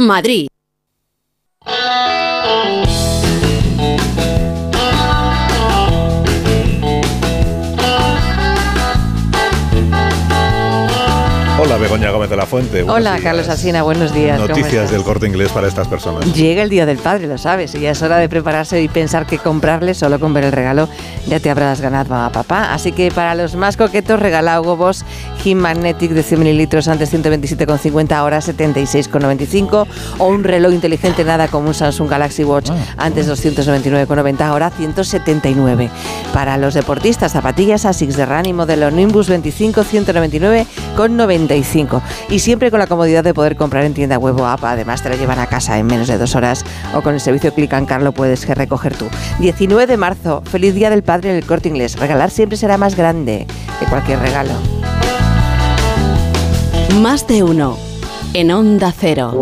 Madrid. 0.00 0.48
Begoña 11.88 12.10
Gómez 12.10 12.28
de 12.28 12.36
la 12.36 12.44
Fuente. 12.44 12.82
Hola 12.82 13.18
Carlos 13.22 13.48
Asina, 13.48 13.82
buenos 13.82 14.12
días. 14.12 14.38
Noticias 14.38 14.90
del 14.90 15.02
corte 15.04 15.26
inglés 15.26 15.50
para 15.52 15.68
estas 15.68 15.88
personas. 15.88 16.34
Llega 16.34 16.62
el 16.62 16.68
Día 16.68 16.84
del 16.84 16.98
Padre, 16.98 17.26
lo 17.26 17.38
sabes, 17.38 17.74
y 17.74 17.80
ya 17.80 17.92
es 17.92 18.02
hora 18.02 18.18
de 18.18 18.28
prepararse 18.28 18.82
y 18.82 18.88
pensar 18.88 19.24
que 19.24 19.38
comprarle 19.38 19.94
solo 19.94 20.20
con 20.20 20.34
ver 20.34 20.44
el 20.44 20.52
regalo 20.52 20.86
ya 21.26 21.40
te 21.40 21.48
habrás 21.48 21.80
ganado 21.80 22.14
a 22.14 22.28
papá. 22.28 22.74
Así 22.74 22.92
que 22.92 23.10
para 23.10 23.34
los 23.34 23.54
más 23.54 23.78
coquetos 23.78 24.20
regala 24.20 24.60
Hugo 24.60 24.76
Boss 24.76 25.02
Him 25.42 25.56
Magnetic 25.60 26.10
de 26.10 26.22
100 26.22 26.40
mililitros 26.40 26.88
antes 26.88 27.10
127,50, 27.10 28.12
ahora 28.12 28.40
76,95 28.40 29.86
o 30.18 30.26
un 30.26 30.44
reloj 30.44 30.74
inteligente 30.74 31.24
nada 31.24 31.48
como 31.48 31.68
un 31.68 31.74
Samsung 31.74 32.10
Galaxy 32.10 32.44
Watch 32.44 32.68
ah. 32.70 32.76
antes 32.98 33.30
299,90, 33.30 34.42
ahora 34.42 34.68
179. 34.70 35.88
Para 36.34 36.58
los 36.58 36.74
deportistas, 36.74 37.32
zapatillas 37.32 37.86
Asics 37.86 38.16
de 38.16 38.26
Run 38.26 38.44
y 38.44 38.52
modelo 38.52 38.90
Nimbus 38.90 39.28
25 39.30 39.84
199,90 41.86 42.02
y 42.28 42.38
siempre 42.40 42.70
con 42.70 42.80
la 42.80 42.86
comodidad 42.86 43.24
de 43.24 43.34
poder 43.34 43.56
comprar 43.56 43.84
en 43.84 43.94
tienda 43.94 44.18
web 44.18 44.40
o 44.40 44.46
app. 44.46 44.64
Además 44.64 45.02
te 45.02 45.08
lo 45.08 45.16
llevan 45.16 45.38
a 45.38 45.46
casa 45.46 45.78
en 45.78 45.86
menos 45.86 46.08
de 46.08 46.18
dos 46.18 46.34
horas 46.34 46.64
o 46.94 47.02
con 47.02 47.14
el 47.14 47.20
servicio 47.20 47.52
Click 47.54 47.72
and 47.72 47.88
lo 48.02 48.12
puedes 48.12 48.46
recoger 48.46 48.96
tú. 48.96 49.06
19 49.38 49.86
de 49.86 49.96
marzo, 49.96 50.42
feliz 50.44 50.74
día 50.74 50.90
del 50.90 51.02
padre 51.02 51.30
en 51.30 51.36
el 51.36 51.46
corte 51.46 51.68
inglés. 51.68 51.98
Regalar 51.98 52.30
siempre 52.30 52.56
será 52.56 52.78
más 52.78 52.96
grande 52.96 53.46
que 53.80 53.86
cualquier 53.86 54.18
regalo. 54.20 54.52
Más 57.00 57.26
de 57.26 57.42
uno 57.42 57.76
en 58.34 58.50
Onda 58.50 58.92
Cero. 58.96 59.32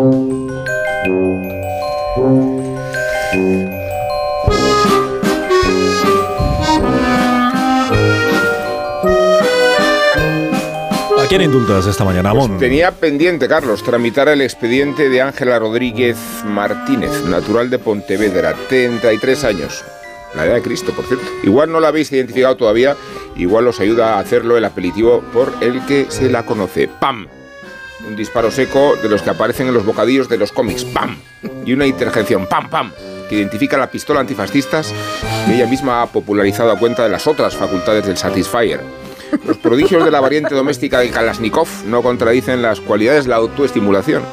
Quién 11.27 11.41
indultas 11.41 11.85
esta 11.85 12.05
mañana, 12.05 12.33
pues 12.33 12.57
tenía 12.57 12.91
pendiente, 12.91 13.47
Carlos, 13.47 13.83
tramitar 13.83 14.29
el 14.29 14.41
expediente 14.41 15.09
de 15.09 15.21
Ángela 15.21 15.59
Rodríguez 15.59 16.17
Martínez, 16.45 17.23
natural 17.23 17.69
de 17.69 17.79
Pontevedra, 17.79 18.55
33 18.69 19.43
años. 19.43 19.83
La 20.35 20.45
edad 20.45 20.55
de 20.55 20.61
Cristo, 20.61 20.93
por 20.93 21.05
cierto. 21.05 21.25
Igual 21.43 21.71
no 21.71 21.79
la 21.79 21.89
habéis 21.89 22.11
identificado 22.11 22.55
todavía, 22.55 22.95
igual 23.35 23.67
os 23.67 23.79
ayuda 23.79 24.15
a 24.15 24.19
hacerlo 24.19 24.57
el 24.57 24.65
apelativo 24.65 25.21
por 25.33 25.53
el 25.61 25.85
que 25.85 26.05
se 26.09 26.29
la 26.29 26.45
conoce. 26.45 26.87
¡Pam! 26.87 27.27
Un 28.07 28.15
disparo 28.15 28.51
seco 28.51 28.95
de 29.01 29.09
los 29.09 29.21
que 29.21 29.31
aparecen 29.31 29.67
en 29.67 29.73
los 29.73 29.85
bocadillos 29.85 30.29
de 30.29 30.37
los 30.37 30.51
cómics. 30.51 30.85
¡Pam! 30.85 31.17
Y 31.65 31.73
una 31.73 31.87
interjección. 31.87 32.47
¡Pam, 32.47 32.69
pam! 32.69 32.91
que 33.27 33.35
identifica 33.35 33.77
la 33.77 33.91
pistola 33.91 34.21
antifascistas 34.21 34.93
que 35.45 35.55
ella 35.55 35.67
misma 35.67 36.01
ha 36.01 36.07
popularizado 36.07 36.71
a 36.71 36.79
cuenta 36.79 37.03
de 37.03 37.09
las 37.09 37.27
otras 37.27 37.55
facultades 37.55 38.05
del 38.05 38.15
Satisfyer. 38.15 38.79
Los 39.45 39.57
prodigios 39.57 40.03
de 40.03 40.11
la 40.11 40.19
variante 40.19 40.55
doméstica 40.55 40.99
de 40.99 41.09
Kalashnikov 41.09 41.67
no 41.85 42.01
contradicen 42.01 42.61
las 42.61 42.79
cualidades 42.81 43.25
de 43.25 43.29
la 43.31 43.37
autoestimulación. 43.37 44.23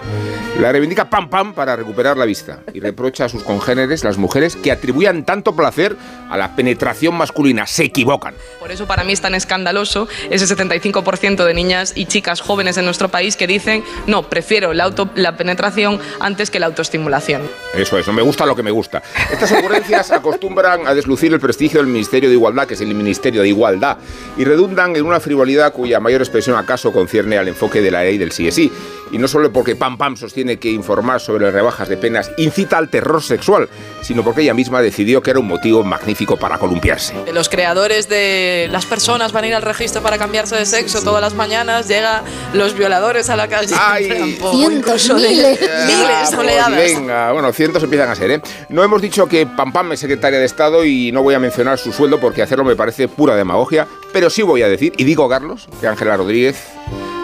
La 0.61 0.71
reivindica 0.71 1.11
pam 1.11 1.29
pam 1.29 1.53
para 1.53 1.75
recuperar 1.75 2.17
la 2.17 2.25
vista 2.25 2.61
y 2.73 2.79
reprocha 2.79 3.25
a 3.25 3.29
sus 3.29 3.43
congéneres, 3.43 4.05
las 4.05 4.19
mujeres, 4.19 4.55
que 4.55 4.71
atribuyan 4.71 5.25
tanto 5.25 5.57
placer 5.57 5.97
a 6.31 6.37
la 6.37 6.55
penetración 6.55 7.17
masculina. 7.17 7.67
Se 7.67 7.83
equivocan. 7.83 8.35
Por 8.61 8.71
eso 8.71 8.87
para 8.87 9.03
mí 9.03 9.13
es 9.13 9.21
tan 9.21 9.35
escandaloso 9.35 10.07
ese 10.31 10.47
75% 10.47 11.45
de 11.45 11.55
niñas 11.55 11.93
y 11.97 12.07
chicas 12.07 12.41
jóvenes 12.41 12.77
en 12.77 12.85
nuestro 12.85 13.09
país 13.09 13.37
que 13.37 13.49
dicen, 13.49 13.83
no, 14.07 14.29
prefiero 14.29 14.73
la, 14.75 14.85
auto, 14.85 15.11
la 15.17 15.37
penetración 15.37 15.99
antes 16.21 16.53
que 16.53 16.61
la 16.61 16.67
autoestimulación. 16.67 17.43
Eso 17.75 17.99
es, 17.99 18.07
no 18.07 18.13
me 18.13 18.23
gusta 18.23 18.47
lo 18.47 18.55
que 18.55 18.63
me 18.63 18.71
gusta. 18.71 19.03
Estas 19.33 19.51
ocurrencias 19.51 20.13
acostumbran 20.13 20.87
a 20.87 20.95
deslucir 20.95 21.33
el 21.33 21.41
prestigio 21.41 21.81
del 21.81 21.89
Ministerio 21.89 22.29
de 22.29 22.37
Igualdad, 22.37 22.69
que 22.69 22.75
es 22.75 22.81
el 22.81 22.95
Ministerio 22.95 23.43
de 23.43 23.49
Igualdad, 23.49 23.99
y 24.37 24.45
redundan 24.45 24.95
en 24.95 25.05
una 25.05 25.19
frivolidad 25.19 25.73
cuya 25.73 25.99
mayor 25.99 26.23
expresión 26.23 26.57
acaso 26.57 26.93
concierne 26.93 27.39
al 27.39 27.49
enfoque 27.49 27.81
de 27.81 27.91
la 27.91 28.05
ley 28.05 28.19
del 28.19 28.31
sí 28.31 28.47
es 28.47 28.55
sí. 28.55 28.71
Y 29.11 29.19
no 29.19 29.29
solo 29.29 29.53
porque 29.53 29.77
pam 29.77 29.99
pam 29.99 30.17
sostiene 30.17 30.44
tiene 30.45 30.59
que 30.59 30.71
informar 30.71 31.23
sobre 31.23 31.51
rebajas 31.51 31.89
de 31.89 31.97
penas 31.97 32.31
incita 32.37 32.77
al 32.77 32.91
terror 32.91 33.23
sexual, 33.23 33.67
sino 34.03 34.23
porque 34.23 34.43
ella 34.43 34.53
misma 34.53 34.83
decidió 34.83 35.23
que 35.23 35.31
era 35.31 35.41
un 35.41 35.47
motivo 35.47 35.83
magnífico 35.83 36.37
para 36.37 36.59
columpiarse. 36.59 37.15
Los 37.33 37.49
creadores 37.49 38.11
de 38.11 38.69
las 38.71 38.85
personas 38.85 39.33
van 39.33 39.45
a 39.45 39.47
ir 39.47 39.55
al 39.55 39.63
registro 39.63 40.03
para 40.03 40.19
cambiarse 40.19 40.55
de 40.55 40.67
sexo 40.67 41.03
todas 41.03 41.23
las 41.23 41.33
mañanas, 41.33 41.89
llegan 41.89 42.25
los 42.53 42.77
violadores 42.77 43.31
a 43.31 43.37
la 43.37 43.49
calle. 43.49 43.75
¡Ay! 43.79 44.39
Cientos, 44.53 45.15
miles. 45.15 45.61
Miles, 45.87 46.35
oleadas. 46.37 46.77
Venga, 46.77 47.33
bueno, 47.33 47.51
cientos 47.55 47.83
empiezan 47.83 48.11
a 48.11 48.15
ser, 48.15 48.31
¿eh? 48.31 48.43
No 48.69 48.85
hemos 48.85 49.01
dicho 49.01 49.27
que 49.27 49.47
Pam 49.47 49.73
Pam 49.73 49.93
es 49.93 50.01
secretaria 50.01 50.39
de 50.39 50.45
Estado 50.45 50.85
y 50.85 51.11
no 51.11 51.23
voy 51.23 51.35
a 51.35 51.39
mencionar 51.39 51.79
su 51.79 51.91
sueldo 51.91 52.21
porque 52.21 52.43
hacerlo 52.43 52.65
me 52.65 52.77
parece 52.77 53.09
pura 53.09 53.35
demagogia, 53.35 53.87
pero 54.13 54.29
sí 54.29 54.43
voy 54.43 54.61
a 54.61 54.69
decir, 54.69 54.93
y 54.99 55.05
digo 55.05 55.27
Carlos, 55.27 55.69
que 55.81 55.87
Ángela 55.87 56.19
Rodríguez, 56.19 56.57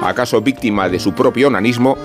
acaso 0.02 0.40
víctima 0.40 0.88
de 0.88 0.98
su 0.98 1.12
propio 1.12 1.48
onanismo, 1.48 1.98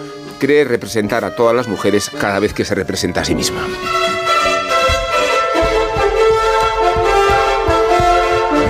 cree 0.46 0.64
representar 0.64 1.26
a 1.26 1.36
todas 1.36 1.56
las 1.56 1.68
mujeres 1.68 2.12
cada 2.20 2.38
vez 2.40 2.54
que 2.54 2.64
se 2.66 2.76
representa 2.76 3.22
a 3.22 3.26
sí 3.26 3.34
misma. 3.34 3.62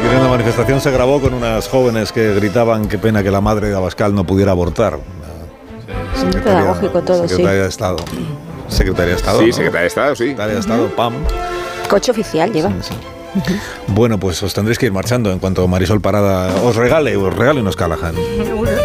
en 0.10 0.24
la 0.24 0.30
manifestación 0.30 0.80
se 0.80 0.92
grabó 0.92 1.20
con 1.20 1.34
unas 1.34 1.68
jóvenes 1.68 2.14
que 2.14 2.34
gritaban 2.36 2.88
qué 2.88 2.98
pena 2.98 3.22
que 3.22 3.30
la 3.30 3.42
madre 3.42 3.68
de 3.68 3.76
Abascal 3.76 4.16
no 4.16 4.24
pudiera 4.26 4.52
abortar. 4.52 5.00
pedagógico 6.42 7.02
todo, 7.02 7.28
Secretaria 7.28 7.64
de 7.64 7.68
Estado. 7.68 7.98
Secretaria 8.70 9.12
de 9.12 9.18
Estado. 9.18 9.40
Sí, 9.40 9.48
¿no? 9.48 9.54
Secretaria 9.54 9.82
de 9.82 9.88
Estado, 9.88 10.16
sí. 10.16 10.24
Secretaria 10.24 10.54
de 10.54 10.60
Estado, 10.62 10.96
PAM. 10.96 11.14
Coche 11.90 12.12
oficial 12.12 12.54
lleva. 12.54 12.72
Bueno, 13.88 14.20
pues 14.20 14.42
os 14.44 14.54
tendréis 14.54 14.78
que 14.78 14.86
ir 14.86 14.92
marchando 14.92 15.32
en 15.32 15.40
cuanto 15.40 15.68
Marisol 15.68 16.02
Parada 16.02 16.56
os 16.64 16.76
regale, 16.76 17.16
os 17.16 17.34
regale 17.36 17.62
unos 17.62 17.76
Callahan. 17.76 18.16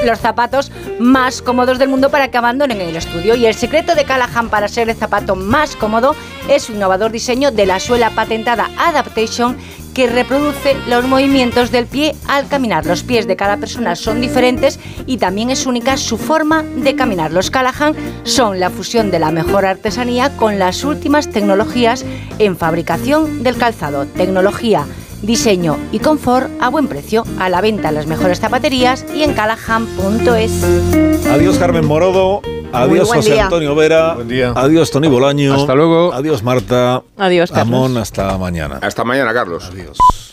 Los 0.04 0.18
zapatos 0.18 0.70
más 0.98 1.42
cómodos 1.42 1.78
del 1.78 1.88
mundo 1.88 2.10
para 2.10 2.30
que 2.30 2.38
abandonen 2.38 2.80
el 2.80 2.96
estudio. 2.96 3.34
Y 3.34 3.46
el 3.46 3.54
secreto 3.54 3.94
de 3.94 4.04
Callahan 4.04 4.48
para 4.48 4.68
ser 4.68 4.88
el 4.88 4.96
zapato 4.96 5.36
más 5.36 5.76
cómodo 5.76 6.14
es 6.48 6.64
su 6.64 6.72
innovador 6.72 7.12
diseño 7.12 7.50
de 7.50 7.66
la 7.66 7.80
suela 7.80 8.10
patentada 8.10 8.70
Adaptation 8.78 9.56
que 9.94 10.06
reproduce 10.06 10.76
los 10.88 11.06
movimientos 11.06 11.70
del 11.70 11.86
pie 11.86 12.14
al 12.28 12.48
caminar. 12.48 12.86
Los 12.86 13.02
pies 13.02 13.26
de 13.26 13.36
cada 13.36 13.56
persona 13.56 13.96
son 13.96 14.20
diferentes 14.20 14.78
y 15.06 15.18
también 15.18 15.50
es 15.50 15.66
única 15.66 15.96
su 15.96 16.18
forma 16.18 16.62
de 16.62 16.94
caminar. 16.94 17.32
Los 17.32 17.50
Callahan 17.50 17.94
son 18.24 18.60
la 18.60 18.70
fusión 18.70 19.10
de 19.10 19.18
la 19.18 19.30
mejor 19.30 19.64
artesanía 19.66 20.36
con 20.36 20.58
las 20.58 20.84
últimas 20.84 21.28
tecnologías 21.30 22.04
en 22.38 22.56
fabricación 22.56 23.42
del 23.42 23.56
calzado. 23.56 24.06
Tecnología, 24.06 24.86
diseño 25.22 25.76
y 25.92 25.98
confort 25.98 26.50
a 26.60 26.68
buen 26.68 26.88
precio. 26.88 27.24
A 27.38 27.48
la 27.48 27.60
venta 27.60 27.88
en 27.88 27.94
las 27.94 28.06
mejores 28.06 28.40
zapaterías 28.40 29.04
y 29.14 29.22
en 29.22 29.34
callahan.es. 29.34 31.26
Adiós 31.26 31.58
Carmen 31.58 31.86
Morodo. 31.86 32.42
Adiós 32.72 33.08
buen 33.08 33.20
José 33.20 33.32
día. 33.32 33.44
Antonio 33.44 33.74
Vera. 33.74 34.16
Adiós 34.54 34.90
Tony 34.90 35.08
Bolaño. 35.08 35.54
Hasta 35.54 35.74
luego. 35.74 36.12
Adiós 36.12 36.42
Marta. 36.42 37.02
Adiós, 37.16 37.50
Carlos. 37.50 37.74
Amón, 37.74 37.96
hasta 37.96 38.36
mañana. 38.38 38.78
Hasta 38.82 39.04
mañana, 39.04 39.32
Carlos. 39.34 39.68
Adiós. 39.70 40.29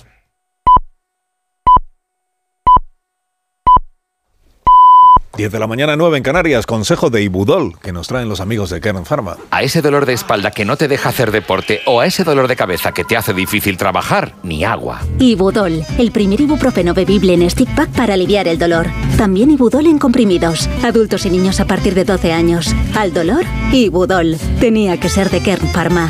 10 5.38 5.52
de 5.52 5.60
la 5.60 5.68
mañana, 5.68 5.96
9 5.96 6.18
en 6.18 6.24
Canarias. 6.24 6.66
Consejo 6.66 7.12
de 7.12 7.22
Ibudol 7.22 7.78
que 7.80 7.94
nos 7.94 8.08
traen 8.08 8.28
los 8.28 8.42
amigos 8.42 8.72
de 8.72 8.82
Kern 8.82 9.06
Pharma. 9.06 9.38
A 9.52 9.62
ese 9.62 9.84
dolor 9.84 10.08
de 10.08 10.14
espalda 10.14 10.50
que 10.50 10.66
no 10.66 10.76
te 10.78 10.88
deja 10.88 11.10
hacer 11.10 11.32
deporte 11.32 11.82
o 11.86 12.02
a 12.02 12.08
ese 12.08 12.24
dolor 12.24 12.48
de 12.48 12.56
cabeza 12.56 12.92
que 12.92 13.04
te 13.04 13.16
hace 13.16 13.34
difícil 13.34 13.78
trabajar, 13.78 14.34
ni 14.42 14.66
agua. 14.66 15.00
Ibudol, 15.20 15.86
el 16.00 16.12
primer 16.12 16.42
ibuprofeno 16.42 16.96
bebible 16.96 17.36
en 17.36 17.50
stick 17.50 17.74
pack 17.76 17.92
para 17.92 18.16
aliviar 18.16 18.48
el 18.48 18.58
dolor. 18.58 18.88
También 19.16 19.52
Ibudol 19.52 19.86
en 19.86 20.00
comprimidos, 20.00 20.68
adultos 20.84 21.26
y 21.28 21.30
niños 21.30 21.60
a 21.60 21.66
partir 21.66 21.94
de 21.94 22.04
12 22.04 22.34
años. 22.34 22.76
Al 22.96 23.14
dolor, 23.14 23.46
Ibudol. 23.72 24.38
Tenía 24.60 25.00
que 25.00 25.10
ser 25.10 25.30
de 25.30 25.42
Kern 25.42 25.68
Pharma. 25.70 26.10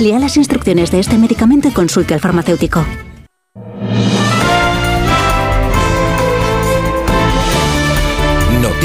Lea 0.00 0.20
las 0.20 0.36
instrucciones 0.36 0.92
de 0.92 1.00
este 1.00 1.18
medicamento 1.18 1.66
y 1.66 1.72
consulte 1.72 2.14
al 2.14 2.20
farmacéutico. 2.20 2.86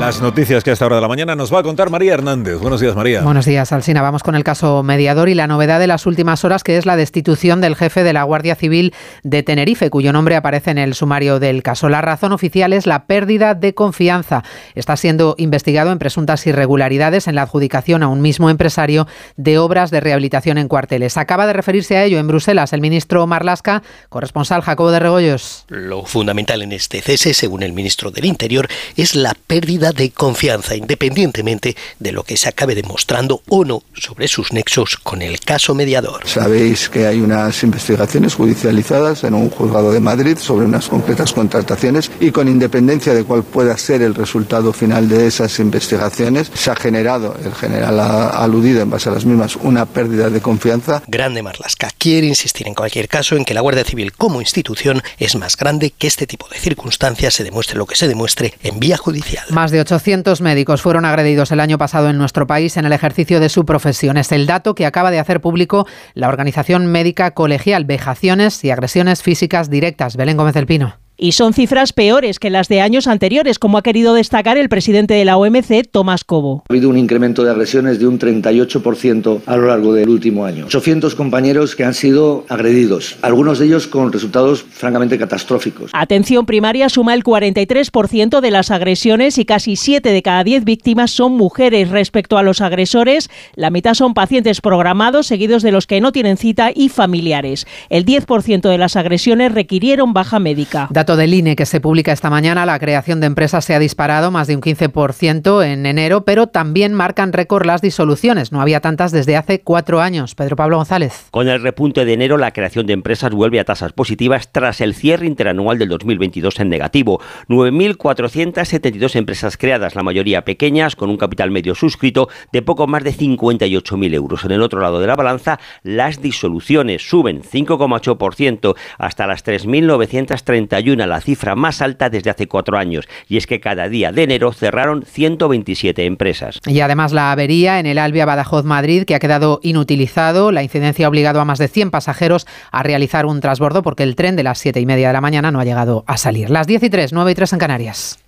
Las 0.00 0.22
noticias 0.22 0.64
que 0.64 0.70
a 0.70 0.72
esta 0.72 0.86
hora 0.86 0.96
de 0.96 1.02
la 1.02 1.08
mañana 1.08 1.36
nos 1.36 1.52
va 1.52 1.58
a 1.58 1.62
contar 1.62 1.90
María 1.90 2.14
Hernández. 2.14 2.58
Buenos 2.58 2.80
días, 2.80 2.96
María. 2.96 3.20
Buenos 3.20 3.44
días, 3.44 3.70
Alsina. 3.70 4.00
Vamos 4.00 4.22
con 4.22 4.34
el 4.34 4.44
caso 4.44 4.82
mediador 4.82 5.28
y 5.28 5.34
la 5.34 5.46
novedad 5.46 5.78
de 5.78 5.86
las 5.86 6.06
últimas 6.06 6.42
horas, 6.42 6.64
que 6.64 6.78
es 6.78 6.86
la 6.86 6.96
destitución 6.96 7.60
del 7.60 7.76
jefe 7.76 8.02
de 8.02 8.14
la 8.14 8.22
Guardia 8.22 8.54
Civil 8.54 8.94
de 9.24 9.42
Tenerife, 9.42 9.90
cuyo 9.90 10.14
nombre 10.14 10.36
aparece 10.36 10.70
en 10.70 10.78
el 10.78 10.94
sumario 10.94 11.38
del 11.38 11.62
caso. 11.62 11.90
La 11.90 12.00
razón 12.00 12.32
oficial 12.32 12.72
es 12.72 12.86
la 12.86 13.04
pérdida 13.04 13.52
de 13.54 13.74
confianza. 13.74 14.42
Está 14.74 14.96
siendo 14.96 15.34
investigado 15.36 15.92
en 15.92 15.98
presuntas 15.98 16.46
irregularidades 16.46 17.28
en 17.28 17.34
la 17.34 17.42
adjudicación 17.42 18.02
a 18.02 18.08
un 18.08 18.22
mismo 18.22 18.48
empresario 18.48 19.06
de 19.36 19.58
obras 19.58 19.90
de 19.90 20.00
rehabilitación 20.00 20.56
en 20.56 20.68
cuarteles. 20.68 21.18
Acaba 21.18 21.46
de 21.46 21.52
referirse 21.52 21.98
a 21.98 22.04
ello 22.04 22.18
en 22.18 22.26
Bruselas 22.26 22.72
el 22.72 22.80
ministro 22.80 23.26
Marlasca, 23.26 23.82
corresponsal 24.08 24.62
Jacobo 24.62 24.92
de 24.92 25.00
Regoyos. 25.00 25.66
Lo 25.68 26.06
fundamental 26.06 26.62
en 26.62 26.72
este 26.72 27.02
cese, 27.02 27.34
según 27.34 27.62
el 27.62 27.74
ministro 27.74 28.10
del 28.10 28.24
Interior, 28.24 28.66
es 28.96 29.14
la 29.14 29.34
pérdida 29.46 29.89
de 29.92 30.10
confianza, 30.10 30.74
independientemente 30.74 31.76
de 31.98 32.12
lo 32.12 32.22
que 32.22 32.36
se 32.36 32.48
acabe 32.48 32.74
demostrando 32.74 33.42
o 33.48 33.64
no 33.64 33.82
sobre 33.94 34.28
sus 34.28 34.52
nexos 34.52 34.96
con 34.96 35.22
el 35.22 35.40
caso 35.40 35.74
mediador. 35.74 36.22
Sabéis 36.26 36.88
que 36.88 37.06
hay 37.06 37.20
unas 37.20 37.62
investigaciones 37.62 38.34
judicializadas 38.34 39.24
en 39.24 39.34
un 39.34 39.50
juzgado 39.50 39.92
de 39.92 40.00
Madrid 40.00 40.36
sobre 40.38 40.66
unas 40.66 40.88
concretas 40.88 41.32
contrataciones 41.32 42.10
y 42.20 42.30
con 42.30 42.48
independencia 42.48 43.14
de 43.14 43.24
cuál 43.24 43.42
pueda 43.42 43.76
ser 43.76 44.02
el 44.02 44.14
resultado 44.14 44.72
final 44.72 45.08
de 45.08 45.26
esas 45.26 45.58
investigaciones, 45.58 46.50
se 46.54 46.70
ha 46.70 46.76
generado, 46.76 47.36
el 47.44 47.54
general 47.54 48.00
ha 48.00 48.28
aludido 48.28 48.80
en 48.80 48.90
base 48.90 49.08
a 49.08 49.12
las 49.12 49.24
mismas, 49.24 49.56
una 49.56 49.86
pérdida 49.86 50.30
de 50.30 50.40
confianza. 50.40 51.02
Grande 51.06 51.42
Marlasca 51.42 51.90
quiere 51.98 52.26
insistir 52.26 52.68
en 52.68 52.74
cualquier 52.74 53.08
caso 53.08 53.36
en 53.36 53.44
que 53.44 53.54
la 53.54 53.60
Guardia 53.60 53.84
Civil 53.84 54.12
como 54.12 54.40
institución 54.40 55.02
es 55.18 55.36
más 55.36 55.56
grande 55.56 55.90
que 55.90 56.06
este 56.06 56.26
tipo 56.26 56.48
de 56.48 56.58
circunstancias 56.58 57.34
se 57.34 57.44
demuestre 57.44 57.78
lo 57.78 57.86
que 57.86 57.96
se 57.96 58.08
demuestre 58.08 58.54
en 58.62 58.80
vía 58.80 58.96
judicial. 58.96 59.44
Más 59.50 59.70
de 59.70 59.79
800 59.80 60.40
médicos 60.40 60.82
fueron 60.82 61.04
agredidos 61.04 61.52
el 61.52 61.60
año 61.60 61.78
pasado 61.78 62.08
en 62.08 62.18
nuestro 62.18 62.46
país 62.46 62.76
en 62.76 62.84
el 62.84 62.92
ejercicio 62.92 63.40
de 63.40 63.48
su 63.48 63.64
profesión. 63.64 64.16
Es 64.16 64.32
el 64.32 64.46
dato 64.46 64.74
que 64.74 64.86
acaba 64.86 65.10
de 65.10 65.18
hacer 65.18 65.40
público 65.40 65.86
la 66.14 66.28
Organización 66.28 66.86
Médica 66.86 67.32
Colegial. 67.32 67.84
Vejaciones 67.84 68.64
y 68.64 68.70
agresiones 68.70 69.22
físicas 69.22 69.70
directas. 69.70 70.16
Belén 70.16 70.36
Gómez 70.36 70.54
del 70.54 70.66
Pino. 70.66 70.98
Y 71.22 71.32
son 71.32 71.52
cifras 71.52 71.92
peores 71.92 72.38
que 72.38 72.48
las 72.48 72.68
de 72.68 72.80
años 72.80 73.06
anteriores, 73.06 73.58
como 73.58 73.76
ha 73.76 73.82
querido 73.82 74.14
destacar 74.14 74.56
el 74.56 74.70
presidente 74.70 75.12
de 75.12 75.26
la 75.26 75.36
OMC, 75.36 75.86
Tomás 75.90 76.24
Cobo. 76.24 76.64
Ha 76.66 76.72
habido 76.72 76.88
un 76.88 76.96
incremento 76.96 77.44
de 77.44 77.50
agresiones 77.50 77.98
de 77.98 78.06
un 78.06 78.18
38% 78.18 79.42
a 79.44 79.56
lo 79.58 79.66
largo 79.66 79.92
del 79.92 80.08
último 80.08 80.46
año. 80.46 80.64
800 80.64 81.14
compañeros 81.14 81.76
que 81.76 81.84
han 81.84 81.92
sido 81.92 82.46
agredidos, 82.48 83.18
algunos 83.20 83.58
de 83.58 83.66
ellos 83.66 83.86
con 83.86 84.10
resultados 84.10 84.62
francamente 84.62 85.18
catastróficos. 85.18 85.90
Atención 85.92 86.46
primaria 86.46 86.88
suma 86.88 87.12
el 87.12 87.22
43% 87.22 88.40
de 88.40 88.50
las 88.50 88.70
agresiones 88.70 89.36
y 89.36 89.44
casi 89.44 89.76
7 89.76 90.12
de 90.12 90.22
cada 90.22 90.42
10 90.42 90.64
víctimas 90.64 91.10
son 91.10 91.32
mujeres. 91.32 91.90
Respecto 91.90 92.38
a 92.38 92.42
los 92.42 92.62
agresores, 92.62 93.28
la 93.56 93.68
mitad 93.68 93.92
son 93.92 94.14
pacientes 94.14 94.62
programados, 94.62 95.26
seguidos 95.26 95.62
de 95.62 95.72
los 95.72 95.86
que 95.86 96.00
no 96.00 96.12
tienen 96.12 96.38
cita 96.38 96.70
y 96.74 96.88
familiares. 96.88 97.66
El 97.90 98.06
10% 98.06 98.70
de 98.70 98.78
las 98.78 98.96
agresiones 98.96 99.52
requirieron 99.52 100.14
baja 100.14 100.38
médica. 100.38 100.88
Dato 101.10 101.16
del 101.16 101.34
INE 101.34 101.56
que 101.56 101.66
se 101.66 101.80
publica 101.80 102.12
esta 102.12 102.30
mañana, 102.30 102.64
la 102.64 102.78
creación 102.78 103.18
de 103.18 103.26
empresas 103.26 103.64
se 103.64 103.74
ha 103.74 103.80
disparado 103.80 104.30
más 104.30 104.46
de 104.46 104.54
un 104.54 104.62
15% 104.62 105.66
en 105.66 105.84
enero, 105.84 106.24
pero 106.24 106.46
también 106.46 106.94
marcan 106.94 107.32
récord 107.32 107.66
las 107.66 107.82
disoluciones. 107.82 108.52
No 108.52 108.60
había 108.60 108.78
tantas 108.78 109.10
desde 109.10 109.36
hace 109.36 109.60
cuatro 109.60 110.00
años. 110.00 110.36
Pedro 110.36 110.54
Pablo 110.54 110.76
González. 110.76 111.26
Con 111.32 111.48
el 111.48 111.60
repunte 111.62 112.04
de 112.04 112.12
enero, 112.12 112.36
la 112.36 112.52
creación 112.52 112.86
de 112.86 112.92
empresas 112.92 113.32
vuelve 113.32 113.58
a 113.58 113.64
tasas 113.64 113.92
positivas 113.92 114.52
tras 114.52 114.80
el 114.80 114.94
cierre 114.94 115.26
interanual 115.26 115.80
del 115.80 115.88
2022 115.88 116.60
en 116.60 116.68
negativo. 116.68 117.20
9.472 117.48 119.16
empresas 119.16 119.56
creadas, 119.56 119.96
la 119.96 120.04
mayoría 120.04 120.44
pequeñas, 120.44 120.94
con 120.94 121.10
un 121.10 121.16
capital 121.16 121.50
medio 121.50 121.74
suscrito 121.74 122.28
de 122.52 122.62
poco 122.62 122.86
más 122.86 123.02
de 123.02 123.14
58.000 123.14 124.14
euros. 124.14 124.44
En 124.44 124.52
el 124.52 124.62
otro 124.62 124.80
lado 124.80 125.00
de 125.00 125.08
la 125.08 125.16
balanza, 125.16 125.58
las 125.82 126.22
disoluciones 126.22 127.02
suben 127.08 127.42
5,8% 127.42 128.76
hasta 128.96 129.26
las 129.26 129.44
3.931, 129.44 130.99
la 131.06 131.20
cifra 131.20 131.54
más 131.56 131.82
alta 131.82 132.10
desde 132.10 132.30
hace 132.30 132.46
cuatro 132.46 132.78
años. 132.78 133.08
Y 133.28 133.36
es 133.36 133.46
que 133.46 133.60
cada 133.60 133.88
día 133.88 134.12
de 134.12 134.24
enero 134.24 134.52
cerraron 134.52 135.04
127 135.04 136.04
empresas. 136.06 136.60
Y 136.66 136.80
además 136.80 137.12
la 137.12 137.32
avería 137.32 137.78
en 137.78 137.86
el 137.86 137.98
Albia 137.98 138.26
Badajoz 138.26 138.64
Madrid, 138.64 139.04
que 139.04 139.14
ha 139.14 139.20
quedado 139.20 139.60
inutilizado. 139.62 140.52
La 140.52 140.62
incidencia 140.62 141.06
ha 141.06 141.08
obligado 141.08 141.40
a 141.40 141.44
más 141.44 141.58
de 141.58 141.68
100 141.68 141.90
pasajeros 141.90 142.46
a 142.70 142.82
realizar 142.82 143.26
un 143.26 143.40
transbordo 143.40 143.82
porque 143.82 144.02
el 144.02 144.16
tren 144.16 144.36
de 144.36 144.42
las 144.42 144.58
7 144.58 144.80
y 144.80 144.86
media 144.86 145.08
de 145.08 145.12
la 145.12 145.20
mañana 145.20 145.50
no 145.50 145.60
ha 145.60 145.64
llegado 145.64 146.04
a 146.06 146.16
salir. 146.16 146.50
Las 146.50 146.66
10 146.66 146.84
y 146.84 146.90
3, 146.90 147.12
9 147.12 147.30
y 147.30 147.34
3 147.34 147.52
en 147.52 147.58
Canarias. 147.58 148.18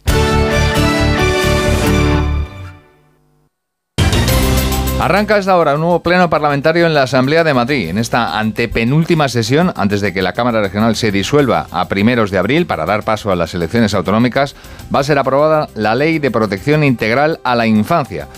Arranca 5.03 5.37
esta 5.37 5.57
hora 5.57 5.75
un 5.75 5.81
nuevo 5.81 6.01
pleno 6.01 6.31
parlamentario 6.31 6.87
en 6.87 6.95
la 6.95 7.03
Asamblea 7.03 7.43
de 7.43 7.53
Madrid. 7.53 7.89
En 7.89 7.99
esta 7.99 8.39
antepenúltima 8.39 9.29
sesión, 9.29 9.73
antes 9.75 10.01
de 10.01 10.13
que 10.13 10.23
la 10.23 10.33
Cámara 10.33 10.63
Regional 10.63 10.95
se 10.95 11.11
disuelva 11.11 11.67
a 11.73 11.89
primeros 11.89 12.31
de 12.31 12.39
abril 12.39 12.67
para 12.67 12.87
dar 12.87 13.03
paso 13.03 13.33
a 13.33 13.35
las 13.35 13.53
elecciones 13.53 13.95
autonómicas, 13.95 14.55
va 14.95 15.01
a 15.01 15.03
ser 15.03 15.19
aprobada 15.19 15.69
la 15.75 15.97
Ley 15.97 16.21
de 16.21 16.31
Protección 16.31 16.85
Integral 16.85 17.41
a 17.43 17.57
la 17.57 17.67
Infancia. 17.67 18.29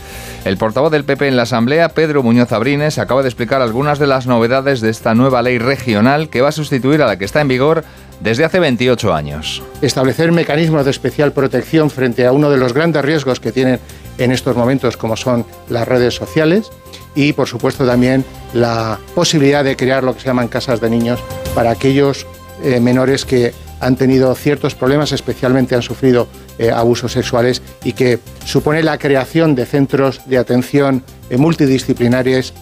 El 0.47 0.57
portavoz 0.57 0.91
del 0.91 1.05
PP 1.05 1.28
en 1.28 1.36
la 1.36 1.43
Asamblea, 1.43 1.91
Pedro 1.91 2.23
Muñoz 2.23 2.51
Abrines, 2.51 2.99
acaba 2.99 3.20
de 3.20 3.28
explicar 3.28 3.60
algunas 3.60 3.99
de 3.99 4.07
las 4.07 4.26
novedades 4.26 4.81
de 4.81 4.89
esta 4.89 5.15
nueva 5.15 5.43
ley 5.43 5.59
regional 5.59 6.31
que 6.31 6.41
va 6.41 6.49
a 6.49 6.52
sustituir 6.52 7.02
a 7.02 7.07
la 7.07 7.18
que 7.18 7.26
está 7.26 7.43
en 7.43 7.49
vigor 7.49 7.84
desde 8.20 8.44
hace 8.44 8.59
28 8.59 9.15
años. 9.15 9.62
Establecer 9.83 10.33
mecanismos 10.33 10.86
de 10.86 10.93
especial 10.93 11.33
protección 11.33 11.91
frente 11.91 12.26
a 12.26 12.33
uno 12.33 12.51
de 12.51 12.57
los 12.57 12.73
grandes 12.73 13.05
riesgos 13.05 13.39
que 13.39 13.52
tienen 13.52 13.81
en 14.18 14.33
estos 14.33 14.57
momentos, 14.57 14.97
como 14.97 15.17
son 15.17 15.44
las 15.68 15.86
redes 15.86 16.15
sociales, 16.15 16.70
y 17.15 17.33
por 17.33 17.49
supuesto 17.49 17.86
también 17.86 18.25
la 18.52 18.99
posibilidad 19.15 19.65
de 19.65 19.76
crear 19.76 20.02
lo 20.02 20.15
que 20.15 20.20
se 20.20 20.26
llaman 20.26 20.49
casas 20.49 20.81
de 20.81 20.91
niños 20.91 21.20
para 21.55 21.70
aquellos 21.70 22.26
eh, 22.62 22.81
menores 22.81 23.25
que 23.25 23.52
han 23.81 23.97
tenido 23.97 24.34
ciertos 24.34 24.75
problemas, 24.75 25.12
especialmente 25.12 25.75
han 25.75 25.83
sufrido 25.83 26.28
eh, 26.59 26.70
abusos 26.70 27.12
sexuales 27.12 27.62
y 27.84 27.93
que 27.93 28.18
supone 28.44 28.83
la 28.83 28.99
creación 28.99 29.55
de 29.55 29.67
centros 29.67 30.23
de 30.26 30.39
atención 30.39 31.02
eh, 31.31 31.36
multidisciplinares 31.36 32.55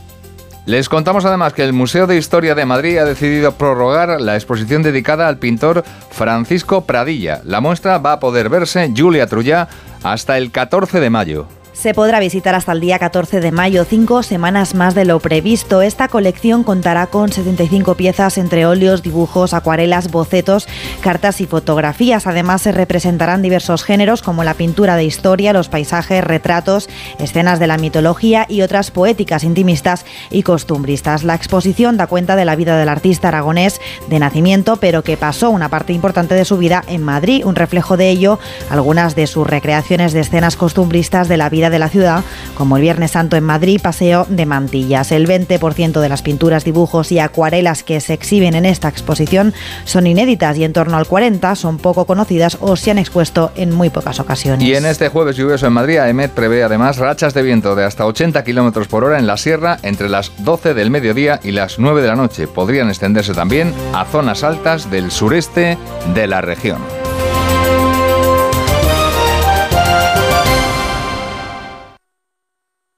les 0.64 0.88
contamos 0.88 1.24
además 1.24 1.54
que 1.54 1.64
el 1.64 1.72
Museo 1.72 2.06
de 2.06 2.16
Historia 2.16 2.54
de 2.54 2.64
Madrid 2.64 2.98
ha 2.98 3.04
decidido 3.04 3.50
prorrogar 3.50 4.20
la 4.20 4.36
exposición 4.36 4.84
dedicada 4.84 5.26
al 5.26 5.38
pintor 5.38 5.82
Francisco 6.12 6.84
Pradilla. 6.84 7.40
La 7.44 7.60
muestra 7.60 7.98
va 7.98 8.12
a 8.12 8.20
poder 8.20 8.48
verse, 8.48 8.92
Julia 8.96 9.26
Trullá, 9.26 9.68
hasta 10.02 10.38
el 10.38 10.50
14 10.50 11.00
de 11.00 11.10
mayo 11.10 11.46
se 11.82 11.94
podrá 11.94 12.20
visitar 12.20 12.54
hasta 12.54 12.70
el 12.70 12.80
día 12.80 13.00
14 13.00 13.40
de 13.40 13.50
mayo, 13.50 13.84
cinco 13.84 14.22
semanas 14.22 14.76
más 14.76 14.94
de 14.94 15.04
lo 15.04 15.18
previsto. 15.18 15.82
Esta 15.82 16.06
colección 16.06 16.62
contará 16.62 17.08
con 17.08 17.32
75 17.32 17.96
piezas 17.96 18.38
entre 18.38 18.66
óleos, 18.66 19.02
dibujos, 19.02 19.52
acuarelas, 19.52 20.08
bocetos, 20.08 20.68
cartas 21.00 21.40
y 21.40 21.46
fotografías. 21.46 22.28
Además, 22.28 22.62
se 22.62 22.70
representarán 22.70 23.42
diversos 23.42 23.82
géneros 23.82 24.22
como 24.22 24.44
la 24.44 24.54
pintura 24.54 24.94
de 24.94 25.02
historia, 25.02 25.52
los 25.52 25.68
paisajes, 25.68 26.22
retratos, 26.22 26.88
escenas 27.18 27.58
de 27.58 27.66
la 27.66 27.78
mitología 27.78 28.46
y 28.48 28.62
otras 28.62 28.92
poéticas, 28.92 29.42
intimistas 29.42 30.06
y 30.30 30.44
costumbristas. 30.44 31.24
La 31.24 31.34
exposición 31.34 31.96
da 31.96 32.06
cuenta 32.06 32.36
de 32.36 32.44
la 32.44 32.54
vida 32.54 32.78
del 32.78 32.90
artista 32.90 33.26
aragonés 33.26 33.80
de 34.08 34.20
nacimiento, 34.20 34.76
pero 34.76 35.02
que 35.02 35.16
pasó 35.16 35.50
una 35.50 35.68
parte 35.68 35.92
importante 35.92 36.36
de 36.36 36.44
su 36.44 36.58
vida 36.58 36.84
en 36.86 37.02
Madrid. 37.02 37.44
Un 37.44 37.56
reflejo 37.56 37.96
de 37.96 38.08
ello, 38.08 38.38
algunas 38.70 39.16
de 39.16 39.26
sus 39.26 39.48
recreaciones 39.48 40.12
de 40.12 40.20
escenas 40.20 40.54
costumbristas 40.54 41.26
de 41.26 41.38
la 41.38 41.48
vida 41.48 41.71
de 41.72 41.80
la 41.80 41.88
ciudad, 41.88 42.22
como 42.54 42.76
el 42.76 42.82
Viernes 42.82 43.10
Santo 43.10 43.36
en 43.36 43.42
Madrid, 43.42 43.80
Paseo 43.82 44.26
de 44.28 44.46
Mantillas. 44.46 45.10
El 45.10 45.26
20% 45.26 46.00
de 46.00 46.08
las 46.08 46.22
pinturas, 46.22 46.64
dibujos 46.64 47.10
y 47.10 47.18
acuarelas 47.18 47.82
que 47.82 48.00
se 48.00 48.14
exhiben 48.14 48.54
en 48.54 48.64
esta 48.64 48.88
exposición 48.88 49.52
son 49.84 50.06
inéditas 50.06 50.56
y 50.58 50.64
en 50.64 50.72
torno 50.72 50.96
al 50.96 51.06
40 51.06 51.56
son 51.56 51.78
poco 51.78 52.04
conocidas 52.04 52.58
o 52.60 52.76
se 52.76 52.90
han 52.90 52.98
expuesto 52.98 53.50
en 53.56 53.74
muy 53.74 53.90
pocas 53.90 54.20
ocasiones. 54.20 54.66
Y 54.66 54.74
en 54.74 54.86
este 54.86 55.08
jueves 55.08 55.36
lluvioso 55.36 55.66
en 55.66 55.72
Madrid, 55.72 55.98
AEMET 55.98 56.30
prevé 56.30 56.62
además 56.62 56.98
rachas 56.98 57.34
de 57.34 57.42
viento 57.42 57.74
de 57.74 57.84
hasta 57.84 58.06
80 58.06 58.44
km 58.44 58.86
por 58.86 59.04
hora 59.04 59.18
en 59.18 59.26
la 59.26 59.36
sierra 59.36 59.78
entre 59.82 60.08
las 60.08 60.32
12 60.38 60.74
del 60.74 60.90
mediodía 60.90 61.40
y 61.42 61.52
las 61.52 61.78
9 61.78 62.02
de 62.02 62.08
la 62.08 62.16
noche. 62.16 62.46
Podrían 62.46 62.88
extenderse 62.88 63.34
también 63.34 63.72
a 63.94 64.04
zonas 64.04 64.44
altas 64.44 64.90
del 64.90 65.10
sureste 65.10 65.78
de 66.14 66.26
la 66.26 66.40
región. 66.40 66.82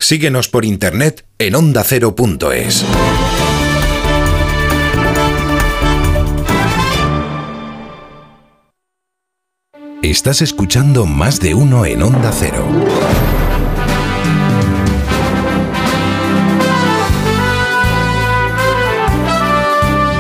Síguenos 0.04 0.48
por 0.48 0.66
internet 0.66 1.24
en 1.38 1.54
ondacero.es. 1.54 2.84
Estás 10.02 10.42
escuchando 10.42 11.06
más 11.06 11.40
de 11.40 11.54
uno 11.54 11.86
en 11.86 12.02
Onda 12.02 12.30
Cero. 12.34 12.66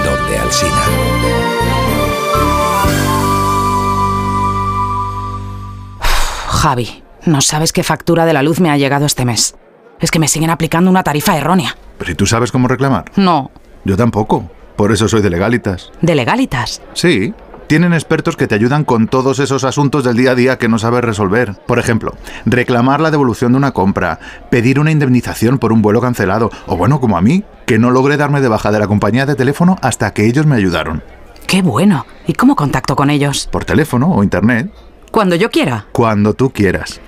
Donde 0.02 0.38
Alcina. 0.38 0.82
Javi, 6.46 7.02
no 7.26 7.42
sabes 7.42 7.74
qué 7.74 7.82
factura 7.82 8.24
de 8.24 8.32
la 8.32 8.42
luz 8.42 8.60
me 8.60 8.70
ha 8.70 8.78
llegado 8.78 9.04
este 9.04 9.26
mes. 9.26 9.54
Es 10.04 10.10
que 10.10 10.18
me 10.18 10.28
siguen 10.28 10.50
aplicando 10.50 10.90
una 10.90 11.02
tarifa 11.02 11.34
errónea. 11.34 11.78
¿Pero 11.96 12.12
y 12.12 12.14
tú 12.14 12.26
sabes 12.26 12.52
cómo 12.52 12.68
reclamar? 12.68 13.06
No. 13.16 13.50
Yo 13.86 13.96
tampoco. 13.96 14.50
Por 14.76 14.92
eso 14.92 15.08
soy 15.08 15.22
de 15.22 15.30
Legalitas. 15.30 15.92
¿De 16.02 16.14
Legalitas? 16.14 16.82
Sí. 16.92 17.32
Tienen 17.68 17.94
expertos 17.94 18.36
que 18.36 18.46
te 18.46 18.54
ayudan 18.54 18.84
con 18.84 19.08
todos 19.08 19.38
esos 19.38 19.64
asuntos 19.64 20.04
del 20.04 20.18
día 20.18 20.32
a 20.32 20.34
día 20.34 20.58
que 20.58 20.68
no 20.68 20.78
sabes 20.78 21.02
resolver. 21.02 21.54
Por 21.66 21.78
ejemplo, 21.78 22.12
reclamar 22.44 23.00
la 23.00 23.10
devolución 23.10 23.52
de 23.52 23.56
una 23.56 23.70
compra, 23.70 24.18
pedir 24.50 24.78
una 24.78 24.90
indemnización 24.90 25.56
por 25.56 25.72
un 25.72 25.80
vuelo 25.80 26.02
cancelado, 26.02 26.50
o 26.66 26.76
bueno, 26.76 27.00
como 27.00 27.16
a 27.16 27.22
mí, 27.22 27.42
que 27.64 27.78
no 27.78 27.90
logré 27.90 28.18
darme 28.18 28.42
de 28.42 28.48
baja 28.48 28.70
de 28.70 28.80
la 28.80 28.86
compañía 28.86 29.24
de 29.24 29.36
teléfono 29.36 29.78
hasta 29.80 30.12
que 30.12 30.26
ellos 30.26 30.44
me 30.44 30.56
ayudaron. 30.56 31.02
¡Qué 31.46 31.62
bueno! 31.62 32.04
¿Y 32.26 32.34
cómo 32.34 32.56
contacto 32.56 32.94
con 32.94 33.08
ellos? 33.08 33.48
Por 33.50 33.64
teléfono 33.64 34.10
o 34.10 34.22
internet. 34.22 34.70
Cuando 35.10 35.34
yo 35.34 35.50
quiera. 35.50 35.86
Cuando 35.92 36.34
tú 36.34 36.50
quieras. 36.50 37.00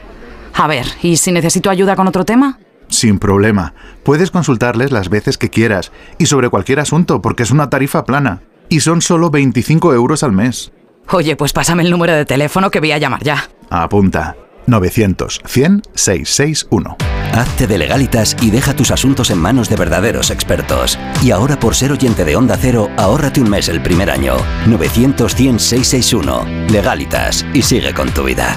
A 0.54 0.66
ver, 0.66 0.86
¿y 1.02 1.18
si 1.18 1.30
necesito 1.30 1.68
ayuda 1.68 1.94
con 1.94 2.08
otro 2.08 2.24
tema? 2.24 2.58
Sin 2.96 3.18
problema. 3.18 3.74
Puedes 4.04 4.30
consultarles 4.30 4.90
las 4.90 5.10
veces 5.10 5.36
que 5.36 5.50
quieras 5.50 5.92
y 6.16 6.24
sobre 6.24 6.48
cualquier 6.48 6.80
asunto 6.80 7.20
porque 7.20 7.42
es 7.42 7.50
una 7.50 7.68
tarifa 7.68 8.06
plana. 8.06 8.40
Y 8.70 8.80
son 8.80 9.02
solo 9.02 9.28
25 9.28 9.92
euros 9.92 10.22
al 10.22 10.32
mes. 10.32 10.72
Oye, 11.10 11.36
pues 11.36 11.52
pásame 11.52 11.82
el 11.82 11.90
número 11.90 12.14
de 12.14 12.24
teléfono 12.24 12.70
que 12.70 12.80
voy 12.80 12.92
a 12.92 12.98
llamar 12.98 13.22
ya. 13.22 13.50
Apunta. 13.68 14.34
900 14.66 15.42
100 15.44 15.82
661. 15.94 16.96
Hazte 17.34 17.66
de 17.66 17.76
legalitas 17.76 18.34
y 18.40 18.50
deja 18.50 18.74
tus 18.74 18.90
asuntos 18.90 19.30
en 19.30 19.40
manos 19.40 19.68
de 19.68 19.76
verdaderos 19.76 20.30
expertos. 20.30 20.98
Y 21.22 21.32
ahora 21.32 21.60
por 21.60 21.74
ser 21.74 21.92
oyente 21.92 22.24
de 22.24 22.34
Onda 22.34 22.56
Cero, 22.58 22.88
ahórrate 22.96 23.42
un 23.42 23.50
mes 23.50 23.68
el 23.68 23.82
primer 23.82 24.10
año. 24.10 24.36
900 24.66 25.34
100 25.34 25.60
661. 25.60 26.46
Legalitas 26.70 27.44
y 27.52 27.60
sigue 27.60 27.92
con 27.92 28.08
tu 28.08 28.24
vida. 28.24 28.56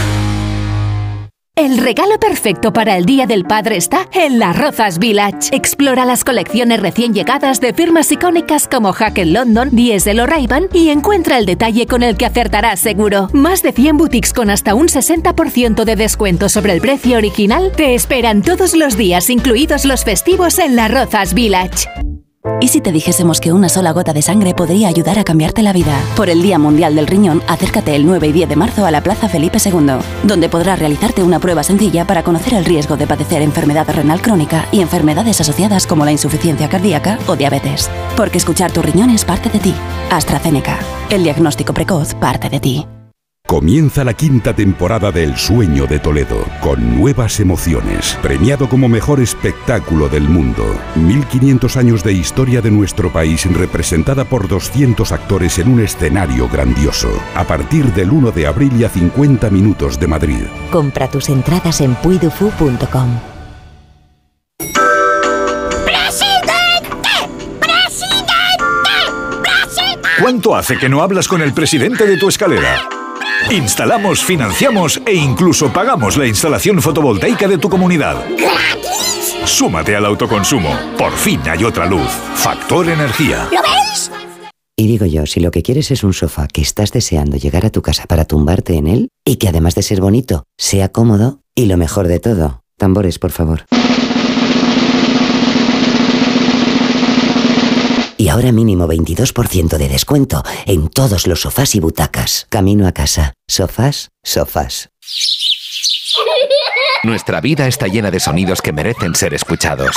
El 1.61 1.77
regalo 1.77 2.19
perfecto 2.19 2.73
para 2.73 2.97
el 2.97 3.05
Día 3.05 3.27
del 3.27 3.45
Padre 3.45 3.77
está 3.77 4.09
en 4.13 4.39
las 4.39 4.57
Rozas 4.57 4.97
Village. 4.97 5.55
Explora 5.55 6.05
las 6.05 6.23
colecciones 6.23 6.79
recién 6.79 7.13
llegadas 7.13 7.61
de 7.61 7.71
firmas 7.71 8.11
icónicas 8.11 8.67
como 8.67 8.91
Hackett 8.93 9.27
London, 9.27 9.69
Diesel 9.71 10.21
o 10.21 10.25
ray 10.25 10.47
y 10.73 10.89
encuentra 10.89 11.37
el 11.37 11.45
detalle 11.45 11.85
con 11.85 12.01
el 12.01 12.17
que 12.17 12.25
acertarás 12.25 12.79
seguro. 12.79 13.29
Más 13.33 13.61
de 13.61 13.73
100 13.73 13.95
boutiques 13.95 14.33
con 14.33 14.49
hasta 14.49 14.73
un 14.73 14.87
60% 14.87 15.83
de 15.83 15.95
descuento 15.95 16.49
sobre 16.49 16.73
el 16.73 16.81
precio 16.81 17.17
original 17.17 17.71
te 17.77 17.93
esperan 17.93 18.41
todos 18.41 18.73
los 18.73 18.97
días, 18.97 19.29
incluidos 19.29 19.85
los 19.85 20.03
festivos 20.03 20.57
en 20.57 20.75
las 20.75 20.89
Rozas 20.89 21.35
Village. 21.35 21.87
¿Y 22.59 22.69
si 22.69 22.81
te 22.81 22.91
dijésemos 22.91 23.39
que 23.39 23.51
una 23.51 23.69
sola 23.69 23.91
gota 23.91 24.13
de 24.13 24.21
sangre 24.21 24.53
podría 24.53 24.87
ayudar 24.87 25.19
a 25.19 25.23
cambiarte 25.23 25.61
la 25.61 25.73
vida? 25.73 25.99
Por 26.15 26.29
el 26.29 26.41
Día 26.41 26.57
Mundial 26.57 26.95
del 26.95 27.07
Riñón, 27.07 27.43
acércate 27.47 27.95
el 27.95 28.05
9 28.05 28.27
y 28.27 28.31
10 28.31 28.49
de 28.49 28.55
marzo 28.55 28.85
a 28.85 28.91
la 28.91 29.01
Plaza 29.03 29.29
Felipe 29.29 29.59
II, 29.63 29.99
donde 30.23 30.49
podrás 30.49 30.79
realizarte 30.79 31.23
una 31.23 31.39
prueba 31.39 31.63
sencilla 31.63 32.05
para 32.05 32.23
conocer 32.23 32.55
el 32.55 32.65
riesgo 32.65 32.97
de 32.97 33.07
padecer 33.07 33.41
enfermedad 33.41 33.87
renal 33.89 34.21
crónica 34.21 34.65
y 34.71 34.81
enfermedades 34.81 35.39
asociadas 35.41 35.85
como 35.85 36.05
la 36.05 36.11
insuficiencia 36.11 36.69
cardíaca 36.69 37.19
o 37.27 37.35
diabetes. 37.35 37.89
Porque 38.17 38.37
escuchar 38.37 38.71
tu 38.71 38.81
riñón 38.81 39.11
es 39.11 39.25
parte 39.25 39.49
de 39.49 39.59
ti. 39.59 39.75
AstraZeneca. 40.09 40.79
El 41.09 41.23
diagnóstico 41.23 41.73
precoz 41.73 42.15
parte 42.15 42.49
de 42.49 42.59
ti. 42.59 42.87
Comienza 43.51 44.05
la 44.05 44.13
quinta 44.13 44.55
temporada 44.55 45.11
de 45.11 45.25
El 45.25 45.35
Sueño 45.35 45.85
de 45.85 45.99
Toledo, 45.99 46.45
con 46.61 46.97
nuevas 46.97 47.37
emociones, 47.41 48.17
premiado 48.21 48.69
como 48.69 48.87
mejor 48.87 49.19
espectáculo 49.19 50.07
del 50.07 50.23
mundo. 50.23 50.63
1500 50.95 51.75
años 51.75 52.01
de 52.01 52.13
historia 52.13 52.61
de 52.61 52.71
nuestro 52.71 53.11
país 53.11 53.45
representada 53.53 54.23
por 54.23 54.47
200 54.47 55.11
actores 55.11 55.59
en 55.59 55.67
un 55.67 55.81
escenario 55.81 56.47
grandioso. 56.47 57.11
A 57.35 57.43
partir 57.43 57.91
del 57.91 58.11
1 58.11 58.31
de 58.31 58.47
abril 58.47 58.71
y 58.79 58.85
a 58.85 58.89
50 58.89 59.49
minutos 59.49 59.99
de 59.99 60.07
Madrid. 60.07 60.43
Compra 60.71 61.09
tus 61.09 61.27
entradas 61.27 61.81
en 61.81 61.93
puidufu.com. 61.95 63.19
¿Cuánto 70.21 70.55
hace 70.55 70.77
que 70.77 70.87
no 70.87 71.01
hablas 71.01 71.27
con 71.27 71.41
el 71.41 71.53
presidente 71.53 72.07
de 72.07 72.15
tu 72.15 72.29
escalera? 72.29 73.00
Instalamos, 73.49 74.23
financiamos 74.23 75.01
e 75.05 75.15
incluso 75.15 75.71
pagamos 75.71 76.17
la 76.17 76.27
instalación 76.27 76.81
fotovoltaica 76.81 77.47
de 77.47 77.57
tu 77.57 77.69
comunidad. 77.69 78.23
¡Gratis! 78.37 79.35
Súmate 79.45 79.95
al 79.95 80.05
autoconsumo. 80.05 80.77
Por 80.97 81.11
fin 81.13 81.41
hay 81.49 81.63
otra 81.63 81.85
luz. 81.85 82.09
Factor 82.35 82.89
Energía. 82.89 83.47
¿Lo 83.51 83.61
veis? 83.61 84.11
Y 84.77 84.87
digo 84.87 85.05
yo, 85.05 85.25
si 85.25 85.39
lo 85.39 85.51
que 85.51 85.63
quieres 85.63 85.91
es 85.91 86.03
un 86.03 86.13
sofá 86.13 86.47
que 86.47 86.61
estás 86.61 86.91
deseando 86.91 87.37
llegar 87.37 87.65
a 87.65 87.69
tu 87.69 87.81
casa 87.81 88.05
para 88.05 88.25
tumbarte 88.25 88.75
en 88.75 88.87
él 88.87 89.09
y 89.25 89.35
que 89.35 89.49
además 89.49 89.75
de 89.75 89.83
ser 89.83 90.01
bonito, 90.01 90.43
sea 90.57 90.89
cómodo 90.89 91.41
y 91.55 91.65
lo 91.65 91.77
mejor 91.77 92.07
de 92.07 92.19
todo, 92.19 92.63
tambores, 92.77 93.19
por 93.19 93.31
favor. 93.31 93.65
Y 98.21 98.29
ahora 98.29 98.51
mínimo 98.51 98.87
22% 98.87 99.77
de 99.77 99.89
descuento 99.89 100.43
en 100.67 100.89
todos 100.89 101.25
los 101.25 101.41
sofás 101.41 101.73
y 101.73 101.79
butacas. 101.79 102.45
Camino 102.49 102.85
a 102.85 102.91
casa. 102.91 103.33
Sofás, 103.47 104.11
sofás. 104.21 104.91
Nuestra 107.01 107.41
vida 107.41 107.65
está 107.65 107.87
llena 107.87 108.11
de 108.11 108.19
sonidos 108.19 108.61
que 108.61 108.73
merecen 108.73 109.15
ser 109.15 109.33
escuchados. 109.33 109.95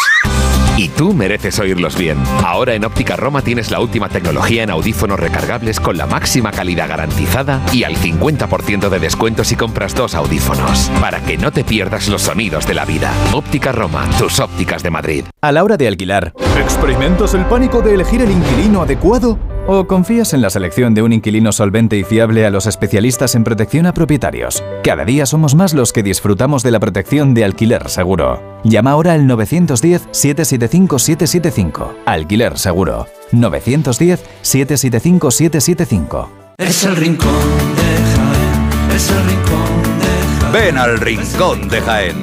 Y 0.76 0.88
tú 0.88 1.14
mereces 1.14 1.58
oírlos 1.60 1.96
bien. 1.96 2.18
Ahora 2.44 2.74
en 2.74 2.84
Óptica 2.84 3.14
Roma 3.16 3.42
tienes 3.42 3.70
la 3.70 3.80
última 3.80 4.08
tecnología 4.08 4.64
en 4.64 4.70
audífonos 4.70 5.20
recargables 5.20 5.78
con 5.78 5.96
la 5.96 6.06
máxima 6.06 6.50
calidad 6.50 6.88
garantizada 6.88 7.60
y 7.72 7.84
al 7.84 7.94
50% 7.94 8.88
de 8.88 8.98
descuento 8.98 9.44
si 9.44 9.54
compras 9.54 9.94
dos 9.94 10.14
audífonos. 10.14 10.90
Para 11.00 11.20
que 11.20 11.38
no 11.38 11.52
te 11.52 11.62
pierdas 11.62 12.08
los 12.08 12.22
sonidos 12.22 12.66
de 12.66 12.74
la 12.74 12.84
vida. 12.84 13.12
Óptica 13.32 13.70
Roma, 13.70 14.08
tus 14.18 14.40
ópticas 14.40 14.82
de 14.82 14.90
Madrid. 14.90 15.24
A 15.40 15.52
la 15.52 15.62
hora 15.62 15.76
de 15.76 15.86
alquilar, 15.86 16.32
¿experimentas 16.60 17.34
el 17.34 17.44
pánico 17.46 17.80
de 17.80 17.94
elegir 17.94 18.22
el 18.22 18.32
inquilino 18.32 18.82
adecuado? 18.82 19.53
¿O 19.66 19.86
confías 19.86 20.34
en 20.34 20.42
la 20.42 20.50
selección 20.50 20.92
de 20.92 21.00
un 21.00 21.14
inquilino 21.14 21.50
solvente 21.50 21.96
y 21.96 22.04
fiable 22.04 22.44
a 22.44 22.50
los 22.50 22.66
especialistas 22.66 23.34
en 23.34 23.44
protección 23.44 23.86
a 23.86 23.94
propietarios? 23.94 24.62
Cada 24.82 25.06
día 25.06 25.24
somos 25.24 25.54
más 25.54 25.72
los 25.72 25.94
que 25.94 26.02
disfrutamos 26.02 26.62
de 26.62 26.70
la 26.70 26.80
protección 26.80 27.32
de 27.32 27.44
alquiler 27.44 27.88
seguro. 27.88 28.42
Llama 28.62 28.90
ahora 28.90 29.14
al 29.14 29.26
910-775-775. 29.26 31.94
Alquiler 32.04 32.58
seguro. 32.58 33.06
910-775-775. 33.32 36.28
Es 36.58 36.84
el 36.84 36.96
rincón 36.96 37.32
de 37.76 37.84
Jaén, 38.16 38.90
es 38.94 39.10
el 39.10 39.24
rincón 39.24 39.82
de 39.98 40.08
Jaén. 40.40 40.52
Ven 40.52 40.76
al 40.76 40.98
rincón 40.98 41.70
de 41.70 41.80
Jaén 41.80 42.22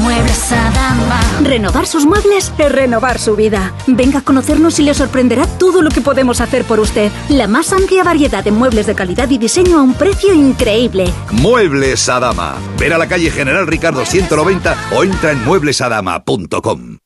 Muebles 0.00 0.52
Adama. 0.52 1.20
Renovar 1.42 1.86
sus 1.86 2.06
muebles 2.06 2.52
es 2.58 2.72
renovar 2.72 3.18
su 3.18 3.36
vida. 3.36 3.72
Venga 3.86 4.20
a 4.20 4.22
conocernos 4.22 4.78
y 4.78 4.82
le 4.82 4.94
sorprenderá 4.94 5.46
todo 5.46 5.82
lo 5.82 5.90
que 5.90 6.00
podemos 6.00 6.40
hacer 6.40 6.64
por 6.64 6.80
usted. 6.80 7.12
La 7.28 7.46
más 7.46 7.72
amplia 7.72 8.02
variedad 8.02 8.42
de 8.42 8.50
muebles 8.50 8.86
de 8.86 8.94
calidad 8.94 9.28
y 9.30 9.38
diseño 9.38 9.78
a 9.78 9.82
un 9.82 9.94
precio 9.94 10.32
increíble. 10.32 11.12
Muebles 11.32 12.08
Adama. 12.08 12.54
Ver 12.78 12.94
a 12.94 12.98
la 12.98 13.08
calle 13.08 13.30
General 13.30 13.66
Ricardo 13.66 14.04
190 14.04 14.76
o 14.92 15.04
entra 15.04 15.32
en 15.32 15.44
mueblesadama.com. 15.44 16.98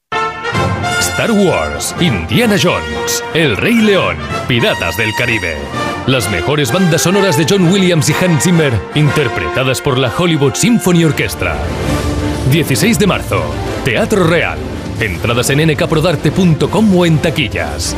Star 1.01 1.33
Wars, 1.33 1.95
Indiana 2.01 2.57
Jones, 2.61 3.23
El 3.35 3.57
Rey 3.57 3.75
León, 3.75 4.17
Piratas 4.49 4.97
del 4.97 5.15
Caribe. 5.15 5.57
Las 6.07 6.31
mejores 6.31 6.73
bandas 6.73 7.03
sonoras 7.03 7.37
de 7.37 7.47
John 7.49 7.71
Williams 7.73 8.09
y 8.11 8.15
Hans 8.25 8.45
Zimmer, 8.45 8.73
interpretadas 8.95 9.81
por 9.81 9.99
la 9.99 10.13
Hollywood 10.17 10.55
Symphony 10.55 11.05
Orchestra. 11.05 11.57
16 12.51 12.99
de 12.99 13.07
marzo, 13.07 13.43
Teatro 13.85 14.27
Real. 14.27 14.59
Entradas 15.01 15.51
en 15.51 15.71
nkprodarte.com 15.71 16.97
o 16.97 17.07
en 17.07 17.19
taquillas. 17.19 17.97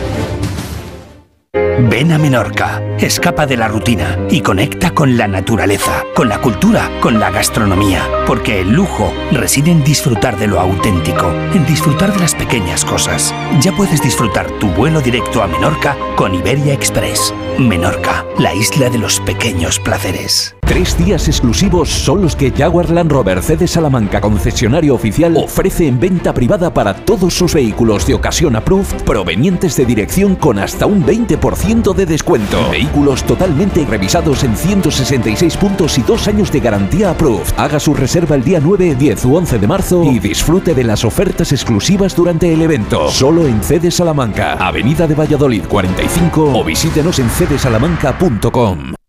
Ven 1.78 2.10
a 2.10 2.16
Menorca, 2.16 2.80
escapa 2.98 3.44
de 3.44 3.58
la 3.58 3.68
rutina 3.68 4.18
y 4.30 4.40
conecta 4.40 4.92
con 4.92 5.18
la 5.18 5.28
naturaleza, 5.28 6.04
con 6.14 6.26
la 6.26 6.40
cultura, 6.40 6.90
con 7.02 7.20
la 7.20 7.30
gastronomía, 7.30 8.02
porque 8.26 8.62
el 8.62 8.72
lujo 8.72 9.12
reside 9.30 9.72
en 9.72 9.84
disfrutar 9.84 10.38
de 10.38 10.46
lo 10.46 10.58
auténtico, 10.58 11.30
en 11.52 11.66
disfrutar 11.66 12.14
de 12.14 12.20
las 12.20 12.34
pequeñas 12.34 12.82
cosas. 12.82 13.34
Ya 13.60 13.72
puedes 13.72 14.02
disfrutar 14.02 14.50
tu 14.52 14.68
vuelo 14.68 15.02
directo 15.02 15.42
a 15.42 15.48
Menorca 15.48 15.98
con 16.16 16.34
Iberia 16.34 16.72
Express. 16.72 17.34
Menorca, 17.58 18.24
la 18.38 18.54
isla 18.54 18.88
de 18.88 18.98
los 18.98 19.20
pequeños 19.20 19.78
placeres. 19.78 20.56
Tres 20.66 20.98
días 20.98 21.28
exclusivos 21.28 21.88
son 21.88 22.22
los 22.22 22.34
que 22.34 22.50
Jaguar 22.50 22.90
Land 22.90 23.12
Rover 23.12 23.40
CD 23.40 23.68
Salamanca 23.68 24.20
concesionario 24.20 24.96
oficial 24.96 25.36
ofrece 25.36 25.86
en 25.86 26.00
venta 26.00 26.34
privada 26.34 26.74
para 26.74 26.92
todos 26.92 27.34
sus 27.34 27.54
vehículos 27.54 28.04
de 28.04 28.14
ocasión 28.14 28.56
approved 28.56 29.04
provenientes 29.04 29.76
de 29.76 29.86
dirección 29.86 30.34
con 30.34 30.58
hasta 30.58 30.86
un 30.86 31.06
20% 31.06 31.65
de 31.66 32.06
descuento. 32.06 32.70
Vehículos 32.70 33.24
totalmente 33.24 33.84
revisados 33.84 34.44
en 34.44 34.56
166 34.56 35.56
puntos 35.56 35.98
y 35.98 36.02
dos 36.02 36.28
años 36.28 36.52
de 36.52 36.60
garantía 36.60 37.10
approved. 37.10 37.52
Haga 37.56 37.80
su 37.80 37.92
reserva 37.92 38.36
el 38.36 38.44
día 38.44 38.60
9, 38.62 38.94
10 38.94 39.24
u 39.24 39.36
11 39.36 39.58
de 39.58 39.66
marzo 39.66 40.04
y 40.04 40.20
disfrute 40.20 40.74
de 40.74 40.84
las 40.84 41.04
ofertas 41.04 41.50
exclusivas 41.50 42.14
durante 42.14 42.52
el 42.52 42.62
evento. 42.62 43.10
Solo 43.10 43.46
en 43.46 43.62
CD 43.62 43.90
Salamanca, 43.90 44.52
Avenida 44.54 45.08
de 45.08 45.14
Valladolid 45.16 45.64
45 45.64 46.52
o 46.56 46.64
visítenos 46.64 47.18
en 47.18 47.28
cdsalamanca.com. 47.28 49.05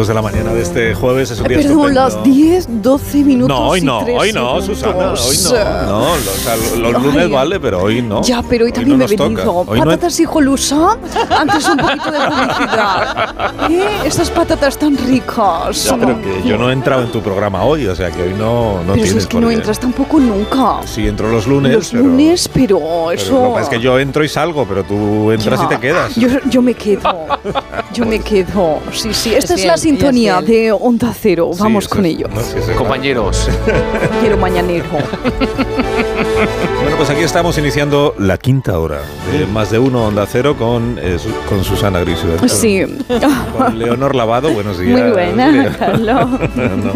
minutos 0.00 0.08
de 0.08 0.14
la 0.14 0.22
mañana 0.22 0.54
de 0.54 0.62
este 0.62 0.94
jueves 0.94 1.30
es 1.30 1.40
un 1.40 1.48
día 1.48 1.58
Perdón, 1.58 1.72
estupendo. 1.90 2.00
las 2.00 2.22
10, 2.24 2.82
12 2.82 3.18
minutos. 3.18 3.48
No, 3.58 3.68
hoy 3.68 3.80
y 3.80 3.82
no, 3.82 4.02
tres 4.02 4.16
hoy 4.18 4.32
no, 4.32 4.60
segundos. 4.62 5.20
Susana, 5.20 5.26
hoy 5.26 5.36
no. 5.86 5.90
No, 5.90 6.00
lo- 6.00 6.14
o 6.14 6.34
sea, 6.42 6.56
lo- 6.56 6.90
los 6.92 7.02
lunes 7.02 7.24
Ay. 7.26 7.30
vale, 7.32 7.60
pero 7.60 7.82
hoy 7.82 8.00
no. 8.00 8.22
Ya, 8.22 8.42
pero 8.42 8.64
hoy 8.64 8.72
también 8.72 8.98
no 8.98 9.04
me 9.06 9.12
he 9.12 9.16
venido. 9.16 9.64
Hoy 9.66 9.78
no- 9.78 9.84
patatas 9.84 10.18
hijolusa. 10.20 10.96
Antes 11.38 11.68
un 11.68 11.76
poquito 11.76 12.10
de 12.12 12.18
publicidad. 12.18 13.34
¿Eh? 13.70 13.88
Esas 14.06 14.30
patatas 14.30 14.78
tan 14.78 14.96
ricas. 14.96 15.84
Ya, 15.84 15.96
pero 15.98 16.18
que 16.22 16.48
yo 16.48 16.56
no 16.56 16.70
he 16.70 16.72
entrado 16.72 17.02
en 17.02 17.12
tu 17.12 17.20
programa 17.20 17.62
hoy, 17.64 17.86
o 17.86 17.94
sea 17.94 18.10
que 18.10 18.22
hoy 18.22 18.32
no, 18.38 18.78
no 18.78 18.92
Pero 18.92 18.94
tienes 18.94 19.14
es 19.16 19.26
que 19.26 19.38
no 19.38 19.50
entras 19.50 19.78
tampoco 19.78 20.18
nunca. 20.18 20.76
Sí, 20.86 21.06
entro 21.06 21.30
los 21.30 21.46
lunes. 21.46 21.74
Los 21.74 21.90
pero, 21.90 22.02
lunes, 22.04 22.48
pero 22.48 22.78
pero 22.78 23.10
eso. 23.12 23.32
lo 23.32 23.40
que 23.48 23.48
pasa 23.54 23.62
es 23.64 23.68
que 23.68 23.80
yo 23.80 23.98
entro 23.98 24.24
y 24.24 24.28
salgo, 24.30 24.64
pero 24.66 24.82
tú 24.82 25.30
entras 25.30 25.60
Ya. 25.60 25.66
y 25.66 25.68
te 25.68 25.78
quedas. 25.78 26.14
Yo, 26.14 26.28
yo 26.48 26.62
me 26.62 26.72
quedo. 26.72 27.26
Yo 27.92 28.06
me 28.06 28.20
quedo. 28.20 28.78
Sí, 28.92 29.12
sí. 29.12 29.34
Esta 29.34 29.54
es, 29.54 29.60
Es 29.62 29.66
la 29.66 29.76
sintonía 29.90 30.40
de 30.40 30.72
Onda 30.72 31.14
Cero. 31.18 31.50
Vamos 31.58 31.88
con 31.88 32.04
es- 32.06 32.14
ello. 32.14 32.28
no, 32.32 32.40
sí, 32.40 32.56
sí, 32.64 32.72
Compañeros. 32.72 33.48
Quiero 34.20 34.36
mañanero. 34.36 34.84
Bueno, 36.82 36.96
pues 36.96 37.10
aquí 37.10 37.20
estamos 37.20 37.56
iniciando 37.58 38.14
la 38.18 38.38
quinta 38.38 38.78
hora 38.78 39.00
de 39.30 39.44
Más 39.46 39.70
de 39.70 39.78
Uno 39.78 40.06
Onda 40.06 40.26
Cero 40.26 40.56
con, 40.58 40.98
eh, 41.00 41.18
Su- 41.18 41.32
con 41.48 41.62
Susana 41.62 42.00
Griso. 42.00 42.26
Sí. 42.48 42.82
Con 43.56 43.78
Leonor 43.78 44.14
Lavado, 44.14 44.50
buenos 44.50 44.78
días. 44.78 44.98
Muy 45.00 45.10
buena, 45.10 45.76
Carlos. 45.78 46.30
No. 46.56 46.92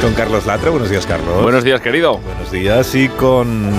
Con 0.00 0.14
Carlos 0.16 0.46
Latre, 0.46 0.70
buenos 0.70 0.88
días, 0.90 1.04
Carlos. 1.06 1.42
Buenos 1.42 1.62
días, 1.64 1.80
querido. 1.82 2.18
Buenos 2.18 2.50
días. 2.50 2.94
Y 2.94 3.08
con 3.08 3.70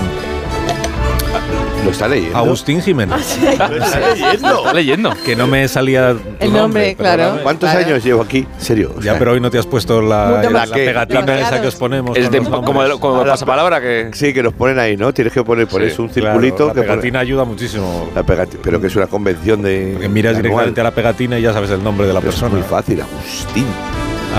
Lo 1.86 1.92
está 1.92 2.08
leyendo. 2.08 2.36
Agustín 2.36 2.82
Jiménez. 2.82 3.38
Lo 3.40 3.76
está 3.84 4.00
leyendo. 4.10 4.56
Está 4.58 4.72
leyendo. 4.74 5.10
Que 5.24 5.36
no 5.36 5.46
me 5.46 5.66
salía 5.68 6.12
tu 6.14 6.20
El 6.44 6.52
nombre, 6.52 6.94
claro. 6.96 7.16
perdóname. 7.18 7.42
¿Cuántos 7.42 7.70
Claro. 7.70 7.86
años 7.86 8.04
llevo 8.04 8.22
aquí? 8.22 8.46
¿Serio? 8.58 8.92
O 8.96 9.00
Ya, 9.00 9.18
pero 9.18 9.32
hoy 9.32 9.40
no 9.40 9.50
te 9.50 9.58
has 9.58 9.66
puesto 9.66 10.02
la, 10.02 10.42
¿La 10.50 10.66
pegatina 10.66 11.38
esa 11.40 11.60
que 11.62 11.68
os 11.68 11.76
ponemos. 11.76 12.16
Es 12.16 12.30
de, 12.30 12.38
como, 12.40 12.98
como 13.00 13.24
pasapalabra 13.24 13.80
que. 13.80 14.10
Sí, 14.12 14.34
que 14.34 14.42
nos 14.42 14.52
ponen 14.52 14.78
ahí, 14.78 14.96
¿no? 14.96 15.12
Tienes 15.14 15.32
que 15.32 15.42
poner 15.44 15.66
por 15.68 15.80
Sí, 15.80 15.86
eso 15.88 16.02
un 16.02 16.08
Claro, 16.08 16.32
circulito. 16.40 16.66
la 16.68 16.72
que 16.74 16.80
pone- 16.80 16.88
pegatina 16.90 17.18
ayuda 17.20 17.44
muchísimo. 17.44 18.10
la 18.14 18.22
pegati- 18.24 18.58
pero 18.62 18.80
que 18.80 18.88
es 18.88 18.96
una 18.96 19.06
convención 19.06 19.62
de. 19.62 19.90
Porque 19.92 20.08
miras 20.08 20.32
anual. 20.36 20.42
directamente 20.42 20.80
a 20.80 20.84
la 20.84 20.90
pegatina 20.90 21.38
y 21.38 21.42
ya 21.42 21.52
sabes 21.52 21.70
el 21.70 21.82
nombre 21.84 22.06
de 22.06 22.12
la 22.12 22.20
Pero 22.20 22.30
Es 22.32 22.36
persona. 22.40 22.54
muy 22.58 22.62
fácil, 22.68 23.00
Agustín. 23.00 23.66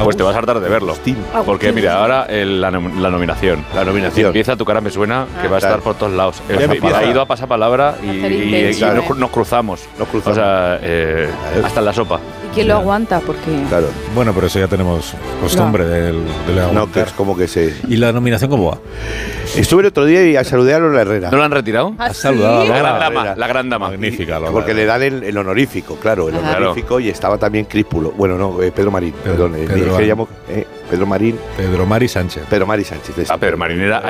Pues 0.03 0.15
te 0.15 0.23
vas 0.23 0.35
a 0.35 0.39
hartar 0.39 0.59
de 0.59 0.69
verlo. 0.69 0.93
Porque 1.45 1.71
mira, 1.71 1.99
ahora 1.99 2.25
el- 2.29 2.61
la, 2.61 2.71
nom- 2.71 2.99
la 2.99 3.09
nominación. 3.09 3.65
La 3.75 3.83
nominación. 3.83 4.27
Empieza 4.27 4.55
Tu 4.55 4.63
cara 4.65 4.79
me 4.81 4.89
suena, 4.89 5.25
que 5.41 5.47
va 5.47 5.57
a 5.57 5.59
Claro. 5.59 5.75
estar 5.75 5.81
por 5.83 5.95
todos 5.95 6.13
lados. 6.13 6.41
Ha 6.93 7.03
ido 7.05 7.21
a 7.21 7.25
pasapalabra 7.25 7.95
y, 8.03 8.07
y- 8.07 8.71
y 8.77 8.81
nos 9.17 9.29
cruzamos. 9.31 9.87
Nos 9.97 10.07
cruzamos. 10.07 10.37
O 10.37 10.41
sea, 10.41 10.79
eh, 10.81 11.29
hasta 11.63 11.79
en 11.79 11.85
la 11.85 11.93
sopa. 11.93 12.19
¿Y 12.57 12.61
quién 12.61 12.67
lo 12.69 12.75
aguanta? 12.75 13.19
Porque. 13.19 13.63
Claro. 13.69 13.87
Bueno, 14.15 14.33
pero 14.33 14.47
eso 14.47 14.57
ya 14.59 14.67
tenemos 14.67 15.13
costumbre 15.41 15.85
del, 15.85 16.15
del 16.47 16.73
No, 16.73 16.91
que 16.91 17.01
es 17.01 17.11
como 17.11 17.37
que 17.37 17.47
se. 17.47 17.73
¿Y 17.87 17.97
la 17.97 18.11
nominación 18.11 18.49
cómo 18.49 18.71
va? 18.71 18.77
Estuve 19.55 19.81
el 19.81 19.87
otro 19.87 20.05
día 20.05 20.25
y 20.27 20.35
a 20.35 20.43
saludar 20.43 20.75
a 20.75 20.79
Lola 20.79 21.01
Herrera. 21.01 21.29
¿No 21.31 21.37
lo 21.37 21.43
han 21.43 21.51
retirado? 21.51 21.93
¿Ah, 21.99 22.05
Has 22.07 22.17
saludado 22.17 22.61
a? 22.61 22.65
La 22.65 22.77
gran 22.79 22.99
dama, 22.99 23.35
la 23.35 23.47
gran 23.47 23.69
dama. 23.69 23.89
Magnífica, 23.89 24.39
Lola. 24.39 24.51
Porque 24.51 24.73
le 24.73 24.85
dan 24.85 25.03
el, 25.03 25.23
el 25.23 25.37
honorífico, 25.37 25.95
claro, 25.97 26.29
el 26.29 26.35
Ajá. 26.37 26.57
honorífico 26.57 26.99
y 26.99 27.09
estaba 27.09 27.37
también 27.37 27.65
Críspulo. 27.65 28.11
Bueno, 28.11 28.37
no, 28.37 28.61
eh, 28.61 28.71
Pedro 28.71 28.89
Marín, 28.91 29.13
Pedro- 29.23 29.49
perdón. 29.49 29.55
eh, 29.55 29.65
Pedro 29.67 29.97
que 29.97 30.05
llamo 30.05 30.27
eh, 30.49 30.65
Pedro 30.89 31.05
Marín, 31.05 31.37
Pedro 31.55 31.85
Mari 31.85 32.07
Sánchez. 32.07 32.43
Pedro 32.49 32.65
Mari 32.65 32.83
Sánchez. 32.83 33.17
es- 33.17 33.31
Ah, 33.31 33.37
aire 33.41 33.57
Marín 33.57 33.81
era- 33.81 34.01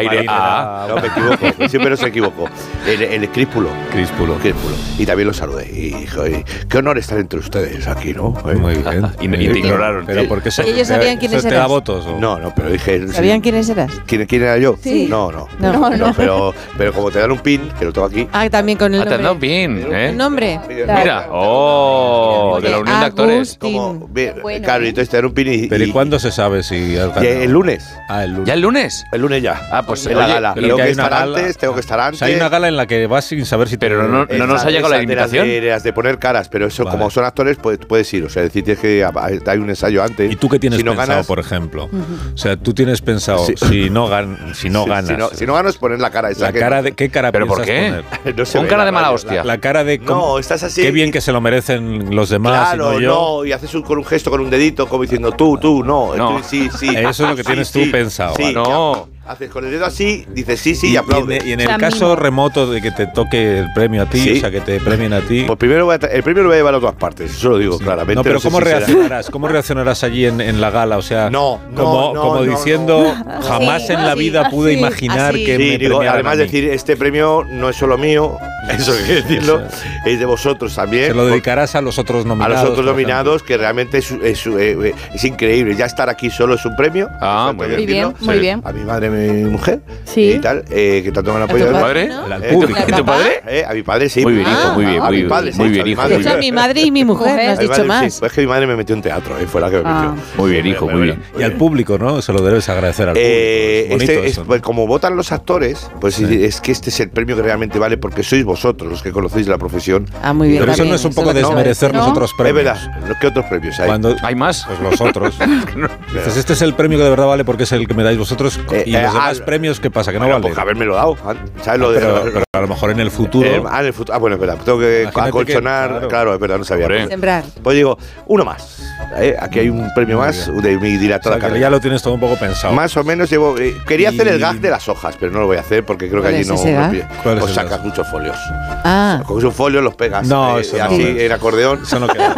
No, 0.88 0.96
me 0.96 1.08
equivoco, 1.08 1.68
siempre 1.70 1.98
se 1.98 2.08
equivocó. 2.08 2.46
El, 2.88 3.02
el 3.02 3.30
Críspulo. 3.30 3.70
Críspulo. 3.92 4.36
Críspulo. 4.36 4.76
Y 4.98 5.06
también 5.06 5.28
lo 5.28 5.34
saludé. 5.34 5.68
Y 5.72 5.94
dije, 5.94 6.20
"Oye, 6.20 6.46
qué 6.70 6.78
honor 6.78 6.98
estar 6.98 7.18
entre 7.18 7.40
ustedes 7.40 7.88
aquí, 7.88 8.14
¿no? 8.14 8.34
Eh, 8.50 8.56
Muy 8.56 8.76
bien. 8.76 9.06
Y- 9.22 9.26
y 9.26 9.50
te 9.52 9.60
ignoraron. 9.60 10.06
Pero 10.06 10.28
¿por 10.28 10.42
qué 10.42 10.50
eso, 10.50 10.64
¿Y 10.64 10.70
ellos 10.70 10.88
sabían 10.88 11.18
quiénes 11.18 11.44
te 11.44 11.50
da 11.54 11.68
votos? 11.68 12.06
o? 12.06 12.20
No, 12.20 12.40
no, 12.40 12.54
pero 12.56 12.70
dije. 12.70 13.08
¿Sabían 13.10 13.38
sí. 13.38 13.42
quiénes 13.44 13.70
eras? 13.70 13.92
¿Quién, 14.06 14.26
quién 14.26 14.44
era 14.44 14.58
yo? 14.58 14.76
Sí. 14.82 15.08
No, 15.10 15.32
no. 15.32 15.48
No. 15.60 15.74
no, 15.74 15.90
No, 15.90 15.98
no. 16.08 16.14
Pero, 16.16 16.54
pero 16.78 16.94
como 16.94 17.12
te 17.12 17.20
dan 17.20 17.32
un 17.32 17.40
pin, 17.40 17.70
que 17.78 17.86
lo 17.86 17.94
tengo 17.94 18.08
aquí. 18.08 18.28
Ah, 18.32 18.50
también 18.50 18.78
con 18.78 18.94
el 18.94 19.02
Ah, 19.02 19.06
te 19.06 19.14
han 19.16 19.22
dado 19.24 19.34
un 19.36 19.40
nombre. 19.42 19.68
pin, 19.84 19.94
¿eh? 19.94 20.10
¿El 20.10 20.18
nombre? 20.18 20.60
Mira, 20.70 21.28
oh, 21.32 22.60
de 22.62 22.70
la 22.70 22.80
unión 22.80 23.00
de 23.00 23.06
actores. 23.06 23.58
Como, 23.60 24.08
ve- 24.10 24.36
Bueno. 24.42 24.64
claro, 24.64 24.86
y 24.86 24.90
entonces 24.90 25.10
te 25.10 25.18
dan 25.18 25.26
un 25.26 25.34
pin 25.34 25.48
y. 25.52 25.68
¿Pero 25.68 25.84
y 25.84 25.90
y- 25.90 25.92
cuándo 25.92 26.20
se 26.20 26.32
sabe 26.32 26.64
si 26.68 26.98
has 26.98 27.08
y 27.08 27.10
ganado? 27.10 27.22
el 27.24 27.52
lunes. 27.52 27.96
Ah, 28.10 28.24
el 28.24 28.32
lunes. 28.32 28.48
¿Ya 28.48 28.54
el 28.54 28.62
lunes? 28.62 29.06
El 29.12 29.22
lunes 29.22 29.42
ya. 29.44 29.62
Ah, 29.72 29.84
pues, 29.84 30.06
en 30.06 30.18
la 30.18 30.28
gala. 30.28 30.54
Tengo 30.54 30.68
que 30.70 30.76
que 30.76 30.82
hay 30.84 30.94
una 30.94 31.04
estar 31.04 31.20
gala- 31.20 31.38
antes, 31.38 31.58
tengo 31.58 31.74
que 31.74 31.80
estar 31.80 32.00
O 32.00 32.04
antes. 32.04 32.20
sea, 32.20 32.28
hay 32.28 32.36
una 32.36 32.50
gala 32.50 32.68
en 32.68 32.78
la 32.78 32.86
que 32.88 33.08
vas 33.08 33.26
sin 33.26 33.46
saber 33.46 33.68
si 33.68 33.78
te... 33.78 33.88
Pero 33.88 34.08
no, 34.08 34.26
no 34.26 34.48
nos 34.48 34.64
ha 34.66 34.70
llegado 34.70 34.90
la 34.90 34.98
Esas 34.98 35.08
de 35.08 35.16
las 35.16 35.28
invitación. 35.34 35.48
De, 35.48 35.62
de 35.62 35.70
las 35.70 35.84
de 35.84 35.94
poner 35.94 36.20
caras, 36.20 36.50
pero 36.50 36.68
eso, 36.68 36.84
Vale. 36.84 36.98
como 36.98 37.10
son 37.10 37.26
actores, 37.26 37.58
pues 37.62 37.78
puedes 37.80 38.14
ir. 38.14 38.24
O 38.26 38.30
sea, 38.30 38.44
decir, 38.44 38.64
tienes 38.64 38.80
que 38.82 39.06
hay 39.48 39.58
un 39.58 39.70
ensayo 39.70 40.04
antes. 40.04 40.32
¿Y 40.32 40.36
tú 40.36 40.50
qué 40.50 40.60
tienes 40.60 40.78
si 40.78 40.84
no 40.84 40.92
pensado, 40.92 41.10
ganas, 41.12 41.28
por 41.28 41.40
ejemplo? 41.40 41.90
O 42.34 42.38
sea, 42.38 42.58
tú 42.58 42.74
tienes 42.74 43.02
pensado, 43.02 43.46
Sí. 43.46 43.54
si 43.58 43.90
no, 43.90 44.08
gan 44.08 44.38
si 44.54 44.70
no 44.70 44.86
ganas... 44.86 45.08
Si 45.10 45.18
no, 45.18 45.30
si 45.30 45.46
no 45.46 45.54
ganas, 45.54 45.78
poner 45.78 46.00
la 46.00 46.10
cara 46.12 46.30
esa. 46.32 46.46
la 46.46 46.52
que 46.52 46.60
cara 46.60 46.78
no- 46.78 46.84
de, 46.84 46.92
¿Qué 46.94 47.10
cara 47.10 47.32
¿Pero 47.32 47.48
por 47.48 47.64
qué? 47.64 48.04
poner? 48.24 48.36
no 48.38 48.46
se 48.46 48.58
Con 48.58 48.66
ve 48.66 48.70
cara 48.70 48.86
de 48.86 48.92
mala 48.92 49.12
hostia. 49.12 49.44
La 49.44 49.58
cara 49.60 49.84
de... 49.84 49.98
No, 50.00 50.40
estás 50.40 50.64
así. 50.64 50.82
Qué 50.82 50.92
bien 50.92 51.12
que 51.12 51.22
se 51.22 51.32
lo 51.32 51.42
merecen 51.42 52.16
los 52.16 52.30
demás 52.30 52.76
Claro, 52.76 53.00
no 53.00 53.46
y 53.46 53.52
haces 53.52 53.74
un, 53.76 53.82
con 53.84 53.98
un 53.98 54.06
gesto, 54.06 54.30
con 54.30 54.42
un 54.42 54.50
dedito, 54.50 54.88
como 54.88 55.04
diciendo 55.04 55.32
tú, 55.32 55.58
tú, 55.58 55.84
no. 55.84 56.16
No. 56.16 56.38
Tú, 56.38 56.44
sí, 56.70 56.70
sí. 56.78 56.96
Eso 56.96 57.10
es 57.10 57.30
lo 57.30 57.36
que 57.36 57.44
Sí, 57.44 57.48
tienes 57.48 57.72
tú 57.72 57.84
sí, 57.84 57.90
pensado, 57.92 58.36
Sí, 58.36 58.44
vale. 58.44 58.54
No. 58.56 59.10
Haces 59.28 59.50
con 59.50 59.66
el 59.66 59.72
dedo 59.72 59.86
así, 59.86 60.26
dices 60.34 60.60
sí, 60.60 60.74
sí 60.76 60.88
y, 60.88 60.94
y, 60.94 60.98
aplaudes. 60.98 61.42
en, 61.44 61.50
y 61.50 61.52
en 61.54 61.60
el 61.62 61.78
caso 61.78 62.16
remoto 62.16 62.70
de 62.72 62.82
que 62.82 62.92
te 62.92 63.08
toque 63.08 63.60
el 63.60 63.74
premio 63.74 64.04
a 64.04 64.06
ti, 64.06 64.20
Sí. 64.20 64.38
o 64.38 64.40
sea, 64.40 64.52
que 64.52 64.62
te 64.62 64.80
premien 64.80 65.12
a 65.14 65.22
ti... 65.22 65.44
Pues 65.46 65.60
primero 65.60 65.86
voy 65.86 65.96
a 66.02 66.06
el 66.08 66.24
primero 66.24 66.44
lo 66.44 66.50
voy 66.50 66.56
a 66.56 66.60
llevar 66.60 66.76
a 66.76 66.80
todas 66.80 66.96
partes, 66.96 67.32
eso 67.32 67.50
lo 67.50 67.58
digo 67.58 67.78
claramente. 67.78 68.16
No, 68.16 68.24
pero 68.24 68.40
¿cómo 68.40 68.60
si 68.60 68.64
será- 68.66 68.78
reaccionarás? 68.80 69.30
¿Cómo 69.30 69.48
reaccionarás 69.48 70.04
allí 70.04 70.26
en, 70.26 70.40
en 70.42 70.62
la 70.62 70.70
gala? 70.72 70.98
O 70.98 71.02
sea, 71.02 71.30
No, 71.30 71.60
no, 71.72 71.84
como, 71.84 72.14
no, 72.14 72.22
como 72.22 72.36
no, 72.36 72.42
diciendo, 72.44 73.16
no. 73.26 73.42
jamás 73.42 73.88
Sí, 73.88 73.94
en 73.94 74.06
la 74.06 74.16
vida 74.16 74.50
pude 74.50 74.74
imaginar 74.74 75.34
así. 75.36 75.46
que 75.46 75.58
Sí, 75.58 75.64
me 75.72 75.78
digo, 75.78 76.02
además 76.02 76.34
a 76.34 76.38
mí. 76.38 76.44
decir, 76.44 76.64
este 76.70 76.96
premio 76.96 77.44
no 77.50 77.70
es 77.70 77.76
solo 77.76 77.98
mío, 77.98 78.38
eso 78.70 78.94
hay 78.94 79.04
que 79.06 79.14
decirlo, 79.16 79.60
Eso. 79.60 79.88
es 80.06 80.20
de 80.20 80.26
vosotros 80.26 80.74
también. 80.76 81.08
Se 81.08 81.14
lo 81.14 81.26
dedicarás 81.26 81.76
a 81.76 81.82
los 81.82 82.00
otros 82.00 82.26
a 82.26 82.28
nominados. 82.30 82.62
los 82.64 82.72
otros 82.72 82.86
nominados, 82.86 83.44
que 83.44 83.58
realmente 83.58 83.98
es, 84.00 84.12
es, 84.12 84.46
eh, 84.48 84.94
es 85.14 85.24
increíble. 85.24 85.76
Ya 85.76 85.86
estar 85.86 86.10
aquí 86.10 86.30
solo 86.30 86.56
es 86.56 86.66
un 86.66 86.76
premio. 86.76 87.10
Ah, 87.22 87.52
muy 87.56 87.68
que 87.68 87.74
Muy 87.78 87.86
bien, 87.86 88.14
muy 88.22 88.40
bien. 88.40 88.62
A 88.64 88.72
mi 88.72 88.84
madre, 88.84 89.10
mi 89.18 89.50
mujer, 89.52 89.82
Sí. 90.06 90.32
y 90.34 90.40
tal, 90.40 90.64
eh, 90.70 91.02
que 91.04 91.12
tanto 91.12 91.34
me 91.34 91.40
han 91.42 91.48
tu 91.48 91.56
apoyado. 91.56 91.72
padre? 91.82 92.04
ejemplo. 92.06 92.36
Al 92.36 92.44
Eh, 92.44 92.54
público. 92.54 92.80
¿Y 92.88 92.92
tu 92.92 93.06
padre? 93.06 93.42
Eh, 93.48 93.66
a 93.68 93.74
mi 93.74 93.84
padre 93.84 94.10
sí. 94.10 94.22
Muy 94.22 94.34
bien, 94.34 94.48
hijo, 94.48 94.74
muy 94.74 94.86
bien, 94.86 94.98
a 95.02 95.06
muy 95.06 95.12
mi 95.12 95.18
bien, 95.18 95.30
padre, 95.30 95.52
muy 95.56 95.68
a 95.68 95.70
bien, 95.72 95.88
hijo, 95.88 96.08
De 96.08 96.16
hecho, 96.18 96.30
a 96.32 96.38
mi 96.38 96.52
madre 96.52 96.82
y 96.82 96.92
mi 96.92 97.04
mujer, 97.06 97.36
no 97.46 97.52
has 97.52 97.60
A 97.60 97.62
dicho 97.62 97.72
madre, 97.74 97.84
más. 97.86 98.14
sí. 98.14 98.20
Pues 98.20 98.32
es 98.32 98.36
que 98.36 98.42
mi 98.42 98.48
madre 98.48 98.68
me 98.68 98.76
metió 98.76 98.96
en 98.96 99.02
teatro, 99.02 99.38
eh, 99.40 99.48
fue 99.48 99.62
la 99.62 99.70
que 99.70 99.78
me 99.78 99.84
Ah. 99.86 100.14
metió. 100.16 100.24
Muy 100.38 100.52
bien, 100.52 100.68
hijo, 100.68 100.88
muy 100.90 101.02
bien. 101.02 101.20
Y 101.40 101.44
al 101.44 101.54
público, 101.54 101.98
¿no? 101.98 102.22
Se 102.22 102.34
lo 102.34 102.42
debes 102.42 102.68
agradecer 102.70 103.10
al 103.10 103.14
público. 103.14 103.30
Eh, 103.32 103.82
es 103.84 103.90
bonito 103.90 104.12
este 104.12 104.26
es- 104.26 104.32
eso, 104.34 104.42
¿no? 104.42 104.48
pues, 104.48 104.62
como 104.62 104.88
votan 104.88 105.16
los 105.16 105.32
actores, 105.32 105.90
pues 106.00 106.16
Sí. 106.16 106.26
es 106.44 106.62
que 106.62 106.72
este 106.72 106.90
es 106.90 107.00
el 107.00 107.10
premio 107.10 107.36
que 107.36 107.42
realmente 107.42 107.80
vale 107.80 107.98
porque 107.98 108.24
sois 108.24 108.44
vosotros 108.44 108.90
los 108.92 109.02
que 109.02 109.12
conocéis 109.12 109.48
la 109.48 109.58
profesión. 109.58 110.06
Ah, 110.22 110.34
muy 110.34 110.50
bien. 110.50 110.60
Pero 110.62 110.72
eso 110.74 110.86
no 110.86 110.96
es 110.96 111.06
un 111.06 111.14
poco 111.14 111.34
desmerecer 111.34 111.94
los 111.96 112.08
otros 112.08 112.34
premios. 112.38 112.58
Es 112.58 112.66
verdad, 112.66 113.18
¿qué 113.22 113.28
otros 113.28 113.46
premios 113.46 113.80
hay? 113.80 113.88
Cuando, 113.88 114.16
¿Hay 114.24 114.36
más? 114.36 114.66
Pues 114.68 114.80
los 114.80 115.02
otros. 115.02 115.36
Dices, 116.14 116.38
este 116.38 116.54
es 116.54 116.62
el 116.62 116.74
premio 116.74 116.98
que 116.98 117.04
de 117.04 117.10
verdad 117.10 117.28
vale 117.28 117.44
porque 117.46 117.64
es 117.64 117.72
el 117.72 117.88
que 117.88 117.94
me 117.94 118.04
dais 118.04 118.18
vosotros. 118.18 118.60
Eh, 118.72 118.84
y 118.88 118.96
eh, 118.96 119.07
los 119.08 119.14
demás 119.14 119.40
ah, 119.42 119.46
premios, 119.46 119.80
¿qué 119.80 119.90
pasa? 119.92 120.12
Que 120.12 120.20
no 120.20 120.26
valen. 120.28 120.42
pues 120.42 120.58
habérmelo 120.58 120.96
dado. 120.96 121.18
¿Sabes 121.64 121.80
lo 121.80 121.92
de.? 121.92 122.00
pero, 122.00 122.24
pero 122.24 122.44
a 122.54 122.62
lo 122.62 122.68
mejor 122.68 122.92
en 122.92 123.00
el 123.00 123.12
futuro. 123.12 123.48
Eh, 123.48 123.64
ah, 123.70 123.80
en 123.82 123.88
el 123.88 123.94
futuro. 123.94 124.16
Ah, 124.16 124.20
bueno, 124.20 124.36
es 124.36 124.40
verdad. 124.40 124.58
Tengo 124.64 124.80
que 124.80 125.02
Imagínate 125.04 125.30
acolchonar. 125.30 125.84
que- 125.88 125.94
claro. 125.94 126.08
claro. 126.10 126.34
es 126.34 126.40
verdad, 126.40 126.58
no 126.58 126.64
sabía. 126.64 127.08
Sembrar. 127.08 127.44
Pues 127.64 127.76
digo, 127.76 127.98
uno 128.28 128.46
más. 128.46 128.82
¿eh? 129.18 129.36
Aquí 129.40 129.60
hay 129.60 129.70
un 129.70 129.90
premio 129.94 130.18
más 130.18 130.48
de 130.62 130.78
mi 130.78 130.96
o 130.96 131.00
directora 131.00 131.36
sea, 131.36 131.42
carrera. 131.42 131.60
ya 131.60 131.70
lo 131.70 131.80
tienes 131.80 132.02
todo 132.02 132.14
un 132.16 132.20
poco 132.20 132.36
pensado. 132.36 132.74
Más 132.74 132.96
o 132.98 133.04
menos 133.04 133.30
llevo. 133.30 133.58
eh, 133.58 133.76
quería 133.88 134.10
hacer 134.10 134.28
el 134.28 134.40
gag 134.40 134.60
de 134.60 134.70
las 134.70 134.88
hojas, 134.90 135.16
pero 135.20 135.32
no 135.32 135.40
lo 135.40 135.48
voy 135.48 135.58
a 135.58 135.62
hacer 135.62 135.86
porque 135.86 136.10
creo 136.10 136.22
que 136.22 136.28
¿Cuál 136.30 136.34
allí 136.36 136.42
es 136.42 136.48
no. 136.50 136.56
ese 136.56 136.74
no 136.74 137.40
Pues 137.40 137.54
sacas 137.54 137.84
muchos 137.84 138.08
folios. 138.10 138.38
Ah, 138.84 139.22
Coges 139.26 139.44
un 139.44 139.52
folio, 139.52 139.82
los 139.82 139.96
pegas 139.96 140.28
No, 140.28 140.58
eh, 140.58 140.62
eso 140.62 140.78
no. 140.78 140.84
así 140.86 141.16
en 141.20 141.32
acordeón. 141.32 141.82
Eso 141.84 142.00
no 142.00 142.08
queda. 142.08 142.36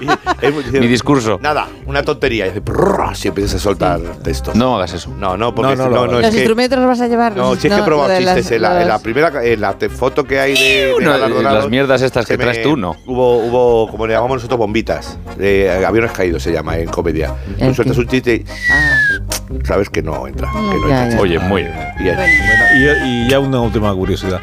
Mi 0.72 0.86
discurso. 0.86 1.38
Nada, 1.42 1.68
una 1.86 2.02
tontería. 2.02 2.46
Y 2.46 3.28
empiezas 3.28 3.54
a 3.54 3.58
soltar 3.58 4.00
textos. 4.22 4.54
No 4.54 4.76
hagas 4.76 4.92
eso. 4.94 5.10
No, 5.18 5.36
no, 5.36 5.54
porque 5.54 5.76
No, 5.76 5.88
no 5.94 6.06
no, 6.06 6.20
¿Los 6.20 6.30
que. 6.30 6.36
instrumentos 6.36 6.78
los 6.78 6.88
vas 6.88 7.00
a 7.00 7.08
llevar? 7.08 7.36
No, 7.36 7.54
si 7.56 7.68
es 7.68 7.74
que 7.74 7.80
he 7.80 7.82
probado 7.84 8.08
chistes. 8.16 8.36
las- 8.36 8.50
en, 8.52 8.62
la, 8.62 8.82
en 8.82 8.88
la 8.88 8.94
los- 8.94 9.02
primera 9.02 9.44
en 9.44 9.60
la 9.60 9.76
foto 9.94 10.24
que 10.24 10.40
hay 10.40 10.54
de, 10.54 10.94
de 10.98 11.42
las 11.42 11.68
mierdas 11.68 12.02
estas 12.02 12.26
que 12.26 12.36
traes 12.36 12.58
me- 12.58 12.62
tú, 12.62 12.76
no. 12.76 12.96
Hubo, 13.06 13.38
hubo, 13.38 13.88
como 13.90 14.06
le 14.06 14.14
llamamos 14.14 14.36
nosotros, 14.36 14.58
bombitas. 14.58 15.18
De 15.36 15.84
aviones 15.84 16.12
caídos 16.12 16.42
se 16.42 16.52
llama 16.52 16.76
en 16.78 16.88
comedia. 16.88 17.34
¿El 17.58 17.68
Tú 17.68 17.74
sueltas 17.74 17.98
un 17.98 18.06
chiste 18.08 18.34
y 18.36 18.44
Ah, 18.72 18.98
sabes 19.64 19.88
que 19.90 20.02
no 20.02 20.26
entra. 20.26 20.50
que 20.50 20.58
no 20.58 20.88
Ya, 20.88 21.04
entra. 21.04 21.16
ya. 21.16 21.20
Oye, 21.20 21.38
muy 21.38 21.62
bien. 21.62 21.74
Bien. 21.98 22.16
Bueno, 22.16 22.64
y, 23.06 23.26
y 23.26 23.28
ya 23.30 23.38
una 23.38 23.60
última 23.60 23.92
curiosidad. 23.94 24.40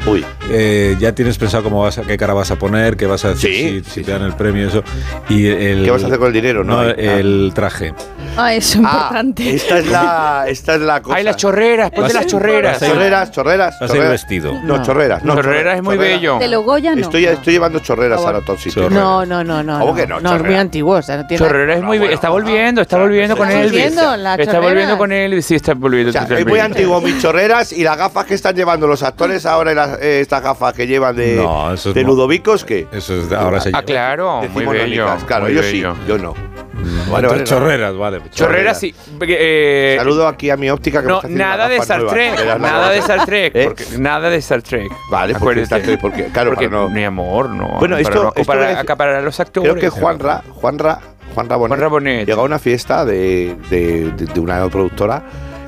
Eh, 0.50 0.96
¿Ya 1.00 1.14
tienes 1.14 1.36
pensado 1.38 1.62
cómo 1.64 1.82
vas 1.82 1.98
a, 1.98 2.02
qué 2.02 2.16
cara 2.16 2.32
vas 2.34 2.50
a 2.50 2.56
poner, 2.56 2.96
qué 2.96 3.06
vas 3.06 3.24
a 3.24 3.30
decir 3.30 3.84
si, 3.84 3.90
si 3.90 4.02
te 4.02 4.12
dan 4.12 4.22
el 4.22 4.32
premio 4.34 4.64
y 4.64 4.68
eso? 4.68 4.82
Y 5.28 5.46
el, 5.46 5.84
¿Qué 5.84 5.90
vas 5.90 6.02
a 6.02 6.06
hacer 6.06 6.18
con 6.18 6.28
el 6.28 6.32
dinero, 6.32 6.64
no? 6.64 6.82
el 6.82 7.52
traje. 7.54 7.92
Ah, 8.36 8.54
eso 8.54 8.70
es 8.70 8.76
importante. 8.76 9.54
Esta 9.54 9.78
es 9.78 9.86
la, 9.88 10.44
esta 10.48 10.74
es 10.76 10.80
la 10.80 11.02
cosa. 11.02 11.16
Chorreras, 11.40 11.90
ponte 11.90 12.12
las 12.14 12.26
chorreras. 12.26 12.80
Chorreras, 12.80 13.30
chorreras. 13.30 13.78
Vas 13.80 13.82
a 13.82 13.84
ir 13.84 13.88
chorreras. 13.90 14.10
vestido. 14.12 14.52
No, 14.62 14.76
No. 14.78 14.82
chorreras. 14.82 15.24
No, 15.24 15.34
Chorreras 15.34 15.76
es 15.76 15.82
muy 15.82 15.96
bello. 15.96 16.38
De 16.38 16.48
los 16.48 16.64
Goya 16.64 16.94
no. 16.94 17.00
Estoy, 17.02 17.24
estoy 17.26 17.52
llevando 17.54 17.78
chorreras 17.80 18.20
ahora 18.20 18.38
a 18.38 18.42
todos 18.42 18.60
sitios. 18.62 18.90
No, 18.90 19.24
no, 19.26 19.42
no, 19.44 19.62
no. 19.62 19.78
¿Cómo 19.80 19.92
no. 19.92 19.96
que 19.96 20.06
no? 20.06 20.20
No, 20.20 20.36
es 20.36 20.42
muy 20.42 20.54
antiguo. 20.54 20.96
O 20.96 21.02
sea, 21.02 21.16
no 21.18 21.26
tiene 21.26 21.38
Chorrera 21.44 21.74
es 21.74 21.82
muy 21.82 21.98
be- 21.98 22.12
está 22.12 22.28
volviendo, 22.30 22.80
está 22.82 22.98
volviendo 22.98 23.36
con 23.36 23.48
¿Está 23.48 23.60
Elvis. 23.60 23.72
volviendo 23.72 24.16
la 24.16 24.34
Está 24.34 24.60
volviendo 24.60 24.98
con 24.98 25.12
Elvis, 25.12 25.46
sí, 25.46 25.54
está 25.54 25.74
volviendo. 25.74 26.10
O 26.10 26.12
sea, 26.12 26.26
es 26.38 26.46
muy 26.46 26.58
antiguo 26.60 27.00
mis 27.00 27.20
chorreras 27.20 27.72
y 27.72 27.82
las 27.82 27.96
gafas 27.96 28.24
que 28.26 28.34
están 28.34 28.54
llevando 28.54 28.86
los 28.86 29.02
actores 29.02 29.46
ahora, 29.46 29.96
eh, 30.00 30.20
estas 30.20 30.42
gafas 30.42 30.74
que 30.74 30.86
llevan 30.86 31.16
de, 31.16 31.36
Ludovicos, 32.04 32.64
que 32.64 32.86
Eso 32.92 33.14
es, 33.14 33.32
ahora 33.32 33.60
se 33.60 33.70
Ah, 33.72 33.82
claro, 33.82 34.42
muy 34.52 34.64
bello. 34.66 35.06
Claro, 35.26 35.48
yo 35.48 35.60
bello. 35.62 35.94
sí, 35.94 36.06
yo 36.08 36.18
no. 36.18 36.34
Vale, 37.10 37.26
vale, 37.28 37.44
chorreras, 37.44 37.96
vale. 37.96 38.20
Chorreras 38.30 38.78
sí. 38.78 38.94
eh, 39.22 39.96
Saludo 39.98 40.26
aquí 40.28 40.50
a 40.50 40.56
mi 40.56 40.70
óptica 40.70 41.00
que 41.00 41.06
me 41.06 41.12
no, 41.12 41.18
haciendo 41.18 41.38
nada 41.44 41.68
de 41.68 41.76
Star. 41.76 42.06
Trek, 42.06 42.58
nada 42.58 42.90
de 42.90 42.98
Star 42.98 43.26
Trek, 43.26 43.54
¿Eh? 43.54 43.64
porque, 43.64 43.84
nada 43.98 44.30
de 44.30 44.36
Star 44.38 44.62
Trek. 44.62 44.90
Vale, 45.10 45.32
porque 45.34 45.36
Acuérdate. 45.36 45.62
Star 45.64 45.82
Trek, 45.82 46.00
porque, 46.00 46.24
claro, 46.26 46.50
Porque, 46.50 46.68
para 46.68 46.82
no- 46.82 46.88
mi 46.88 47.04
amor, 47.04 47.50
no. 47.50 47.68
Bueno, 47.78 47.96
para 47.96 48.00
esto, 48.00 48.22
no 48.22 48.28
esto 48.28 48.40
acaparar, 48.40 48.56
voy 48.62 48.64
a 48.64 48.68
decir- 48.70 48.80
acaparar 48.82 49.14
a 49.16 49.20
los 49.22 49.40
actores. 49.40 49.70
Creo 49.70 49.80
que 49.80 49.88
Juanra, 49.90 50.42
Juanra, 50.50 51.00
Juanra 51.34 51.56
Bonet, 51.56 51.68
Juanra 51.70 51.88
Bonet. 51.88 52.26
llegó 52.26 52.40
a 52.42 52.44
una 52.44 52.58
fiesta 52.58 53.04
de, 53.04 53.56
de, 53.70 54.10
de- 54.16 54.26
de 54.26 54.40
una 54.40 54.68
productora 54.68 55.22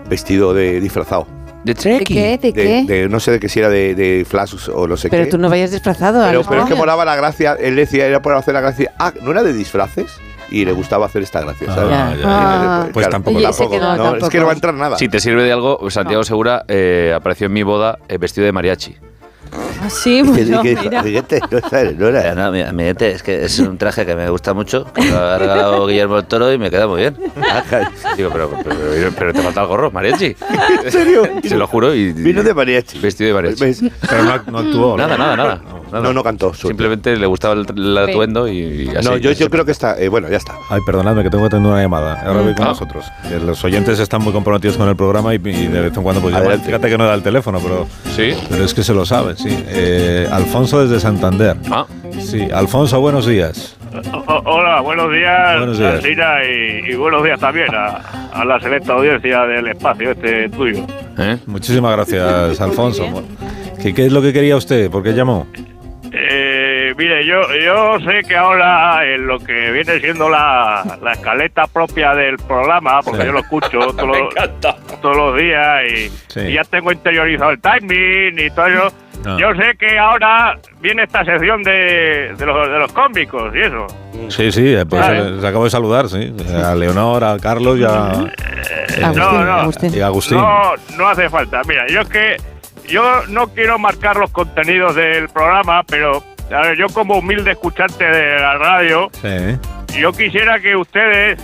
vestido 0.08 0.55
de 0.55 0.81
disfrazado. 0.81 1.26
¿De 1.65 1.74
¿De 1.74 1.81
Trekkie? 1.81 2.15
qué? 2.16 2.39
¿De 2.39 2.52
De, 2.52 2.52
qué? 2.52 2.84
de- 2.86 3.08
no 3.08 3.20
sé 3.20 3.31
de 3.31 3.39
qué 3.41 3.49
si 3.49 3.60
era 3.60 3.68
de, 3.68 3.94
de 3.94 4.24
Flash 4.28 4.68
o 4.74 4.89
no 4.89 4.97
sé 4.97 5.08
Pero 5.08 5.24
qué. 5.24 5.31
tú 5.31 5.39
no 5.39 5.49
vayas 5.49 5.70
disfrazado. 5.70 6.24
pero, 6.26 6.42
pero 6.42 6.62
es 6.62 6.68
que 6.68 6.74
molaba 6.74 7.05
la 7.05 7.15
gracia. 7.15 7.57
Él 7.60 7.76
decía, 7.76 8.07
era 8.07 8.20
por 8.20 8.34
hacer 8.34 8.55
la 8.55 8.60
gracia. 8.60 8.92
Ah, 8.99 9.12
¿no 9.23 9.31
era 9.31 9.44
de 9.44 9.52
disfraces? 9.52 10.07
Y 10.52 10.64
le 10.66 10.72
gustaba 10.72 11.06
hacer 11.06 11.22
esta 11.22 11.40
gracia, 11.40 11.66
¿sabes? 11.74 11.90
ya, 11.90 12.14
ya. 12.14 12.22
Ah. 12.26 12.89
Pues 12.92 13.08
tampoco. 13.08 13.39
Oye, 13.39 13.48
ese 13.48 13.68
que 13.68 13.78
no, 13.78 14.16
es 14.16 14.28
que 14.28 14.39
no 14.39 14.44
va 14.44 14.52
a 14.52 14.55
entrar 14.55 14.74
nada. 14.74 14.98
Si 14.98 15.08
te 15.08 15.18
sirve 15.18 15.42
de 15.42 15.52
algo, 15.52 15.78
Santiago 15.90 16.24
Segura 16.24 16.64
eh, 16.68 17.12
apareció 17.16 17.47
en 17.47 17.55
mi 17.55 17.62
boda 17.62 17.98
eh, 18.08 18.18
vestido 18.18 18.44
de 18.44 18.52
mariachi. 18.52 18.97
Ah, 19.82 19.90
sí, 19.90 20.22
¿Qué- 20.34 20.44
bueno, 20.44 20.62
no 21.98 22.06
era. 22.08 22.34
No, 22.34 22.55
es 22.55 23.22
que 23.22 23.44
es 23.44 23.58
un 23.58 23.76
traje 23.78 24.06
que 24.06 24.14
me 24.14 24.28
gusta 24.31 24.55
mucho, 24.55 24.84
que 24.92 25.05
lo 25.05 25.18
ha 25.18 25.39
regalado 25.39 25.86
Guillermo 25.86 26.16
del 26.16 26.24
Toro 26.26 26.52
y 26.52 26.58
me 26.58 26.70
queda 26.70 26.86
muy 26.86 27.00
bien. 27.00 27.16
Digo, 28.16 28.31
pero, 28.32 28.50
pero, 28.62 29.10
pero 29.18 29.32
te 29.32 29.40
falta 29.42 29.62
el 29.62 29.66
gorro, 29.66 29.90
mariachi. 29.90 30.36
¿En 30.84 30.92
serio? 30.92 31.22
Se 31.42 31.56
lo 31.56 31.66
juro. 31.66 31.94
Y, 31.94 32.12
Vino 32.12 32.42
de 32.42 32.55
mariachi. 32.55 32.98
Vestido 32.98 33.28
de 33.28 33.34
mariachi. 33.34 33.64
¿Ves? 33.64 33.82
Pero 34.08 34.22
no, 34.24 34.42
no 34.52 34.58
actuó. 34.58 34.97
Nada, 34.97 35.16
¿no? 35.16 35.24
nada, 35.24 35.36
nada. 35.36 35.62
Nada. 35.93 36.03
No, 36.05 36.12
no 36.12 36.23
cantó. 36.23 36.47
suerte. 36.55 36.69
Simplemente 36.69 37.17
le 37.17 37.27
gustaba 37.27 37.55
el, 37.55 37.67
el 37.77 37.99
atuendo 37.99 38.49
y 38.49 38.89
así. 38.97 39.07
No, 39.09 39.17
yo, 39.17 39.33
yo 39.33 39.49
creo 39.51 39.65
que 39.65 39.73
está. 39.73 39.99
eh, 40.01 40.09
bueno, 40.09 40.29
ya 40.31 40.37
está. 40.39 40.55
Ay, 40.71 40.81
perdonadme 40.87 41.23
que 41.23 41.31
tengo 41.31 41.45
que 41.45 41.51
tener 41.51 41.67
una 41.71 41.81
llamada. 41.81 42.21
Ahora 42.27 42.41
voy 42.43 42.55
con 42.55 42.67
Ah. 42.67 42.71
vosotros. 42.71 43.05
Que 43.29 43.39
los 43.39 43.62
oyentes 43.65 43.99
están 43.99 44.23
muy 44.23 44.33
comprometidos 44.33 44.77
con 44.77 44.89
el 44.89 44.97
programa 44.97 45.33
y, 45.35 45.37
y 45.37 45.67
de 45.69 45.81
vez 45.81 45.97
en 45.97 46.03
cuando 46.03 46.21
pues 46.23 46.35
llaman. 46.35 46.61
Fíjate 46.61 46.89
que 46.89 46.99
no 46.99 47.05
da 47.07 47.15
el 47.15 47.23
teléfono, 47.23 47.61
pero, 47.62 47.87
Sí. 48.17 48.35
pero 48.51 48.65
es 48.65 48.75
que 48.75 48.83
se 48.83 48.95
lo 48.95 49.05
saben, 49.07 49.37
sí. 49.37 49.49
Eh, 49.69 50.27
Alfonso 50.31 50.83
desde 50.83 51.01
Santander. 51.01 51.57
Ah. 51.71 51.87
Sí, 52.21 52.49
Alfonso, 52.53 53.01
buenos 53.01 53.27
días. 53.27 53.77
O- 54.27 54.43
hola, 54.47 54.81
buenos 54.81 55.12
días, 55.12 55.59
Buenos 55.59 55.79
días. 55.79 56.03
Y, 56.05 56.93
y 56.93 56.95
buenos 56.95 57.23
días 57.25 57.39
también 57.39 57.75
a, 57.75 57.97
a 58.33 58.45
la 58.45 58.59
selecta 58.61 58.95
audiencia 58.95 59.43
del 59.43 59.69
espacio 59.69 60.12
este 60.12 60.49
tuyo. 60.49 60.87
¿Eh? 61.19 61.37
Muchísimas 61.47 61.93
gracias, 61.93 62.61
Alfonso. 62.61 63.05
¿Qué, 63.83 63.93
qué 63.93 64.07
es 64.07 64.12
lo 64.12 64.23
que 64.23 64.33
quería 64.33 64.57
usted? 64.57 64.91
¿Por 64.91 65.03
qué 65.03 65.12
llamó? 65.12 65.47
Eh, 66.15 66.92
mire, 66.99 67.24
yo, 67.26 67.41
yo 67.65 67.99
sé 68.00 68.20
que 68.28 68.36
ahora 68.36 69.02
en 69.07 69.26
lo 69.26 69.39
que 69.39 69.70
viene 69.70 69.99
siendo 70.00 70.28
la, 70.28 70.84
la 71.02 71.12
escaleta 71.12 71.66
propia 71.66 72.15
del 72.15 72.36
programa, 72.36 73.00
porque 73.02 73.20
Sí. 73.23 73.26
yo 73.26 73.32
lo 73.32 73.39
escucho 73.41 73.68
todos, 73.97 74.07
los- 74.08 75.00
todos 75.00 75.16
los 75.16 75.36
días 75.39 75.81
y, 75.91 76.08
Sí. 76.28 76.41
y 76.41 76.52
ya 76.55 76.65
tengo 76.65 76.92
interiorizado 76.92 77.50
el 77.52 77.60
timing 77.60 78.39
y 78.39 78.50
todo 78.50 78.66
eso. 78.66 78.92
Ah. 79.24 79.36
Yo 79.41 79.55
sé 79.55 79.74
que 79.78 79.99
ahora 79.99 80.58
viene 80.81 81.05
esta 81.05 81.24
sección 81.24 81.62
de, 81.62 82.34
de, 82.36 82.47
los, 82.47 82.68
de 82.68 82.78
los 82.78 82.92
cómicos 82.92 83.55
y 83.55 83.60
eso. 83.60 83.86
Sí, 84.28 84.52
sí, 84.52 84.74
eh, 84.74 84.84
pues 84.84 85.00
Vale. 85.00 85.18
eh, 85.20 85.31
les 85.31 85.44
acabo 85.44 85.65
de 85.65 85.70
saludar, 85.70 86.08
sí. 86.08 86.34
A 86.62 86.74
Leonor, 86.74 87.24
a 87.24 87.39
Carlos 87.39 87.78
y 87.78 87.84
a, 87.84 88.12
eh, 88.12 89.00
no, 89.00 89.12
no. 89.12 89.70
y 89.94 90.00
a 90.00 90.07
Agustín. 90.07 90.39
No, 90.39 90.73
no 90.99 91.08
hace 91.08 91.31
falta. 91.31 91.62
Mira, 91.66 91.86
yo 91.86 92.00
es 92.00 92.08
que 92.08 92.36
yo 92.89 93.27
no 93.28 93.49
quiero 93.49 93.78
marcar 93.78 94.17
los 94.17 94.31
contenidos 94.31 94.94
del 94.94 95.28
programa, 95.28 95.83
pero 95.85 96.23
a 96.55 96.61
ver, 96.62 96.77
yo 96.77 96.86
como 96.89 97.17
humilde 97.19 97.52
escuchante 97.52 98.05
de 98.05 98.39
la 98.39 98.59
radio, 98.59 99.11
Sí. 99.20 99.99
yo 100.01 100.12
quisiera 100.12 100.61
que 100.61 100.77
ustedes 100.77 101.41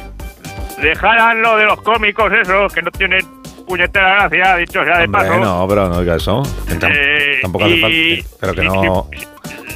dejaran 0.82 1.42
lo 1.42 1.56
de 1.56 1.64
los 1.64 1.80
cómicos 1.82 2.32
esos 2.32 2.72
que 2.72 2.82
no 2.82 2.90
tienen 2.90 3.20
puñetera 3.66 4.28
gracia, 4.28 4.56
dicho 4.56 4.84
sea 4.84 4.98
de 4.98 5.04
Hombre, 5.04 5.20
paso. 5.28 5.38
no, 5.40 5.66
pero 5.68 5.88
no 5.88 6.00
diga 6.00 6.16
eso. 6.16 6.42
Eh, 6.90 7.38
tampoco 7.42 7.64
hace 7.66 7.74
y- 7.74 8.16
falta. 8.22 8.36
Pero 8.40 8.54
que 8.54 8.62
no. 8.64 9.10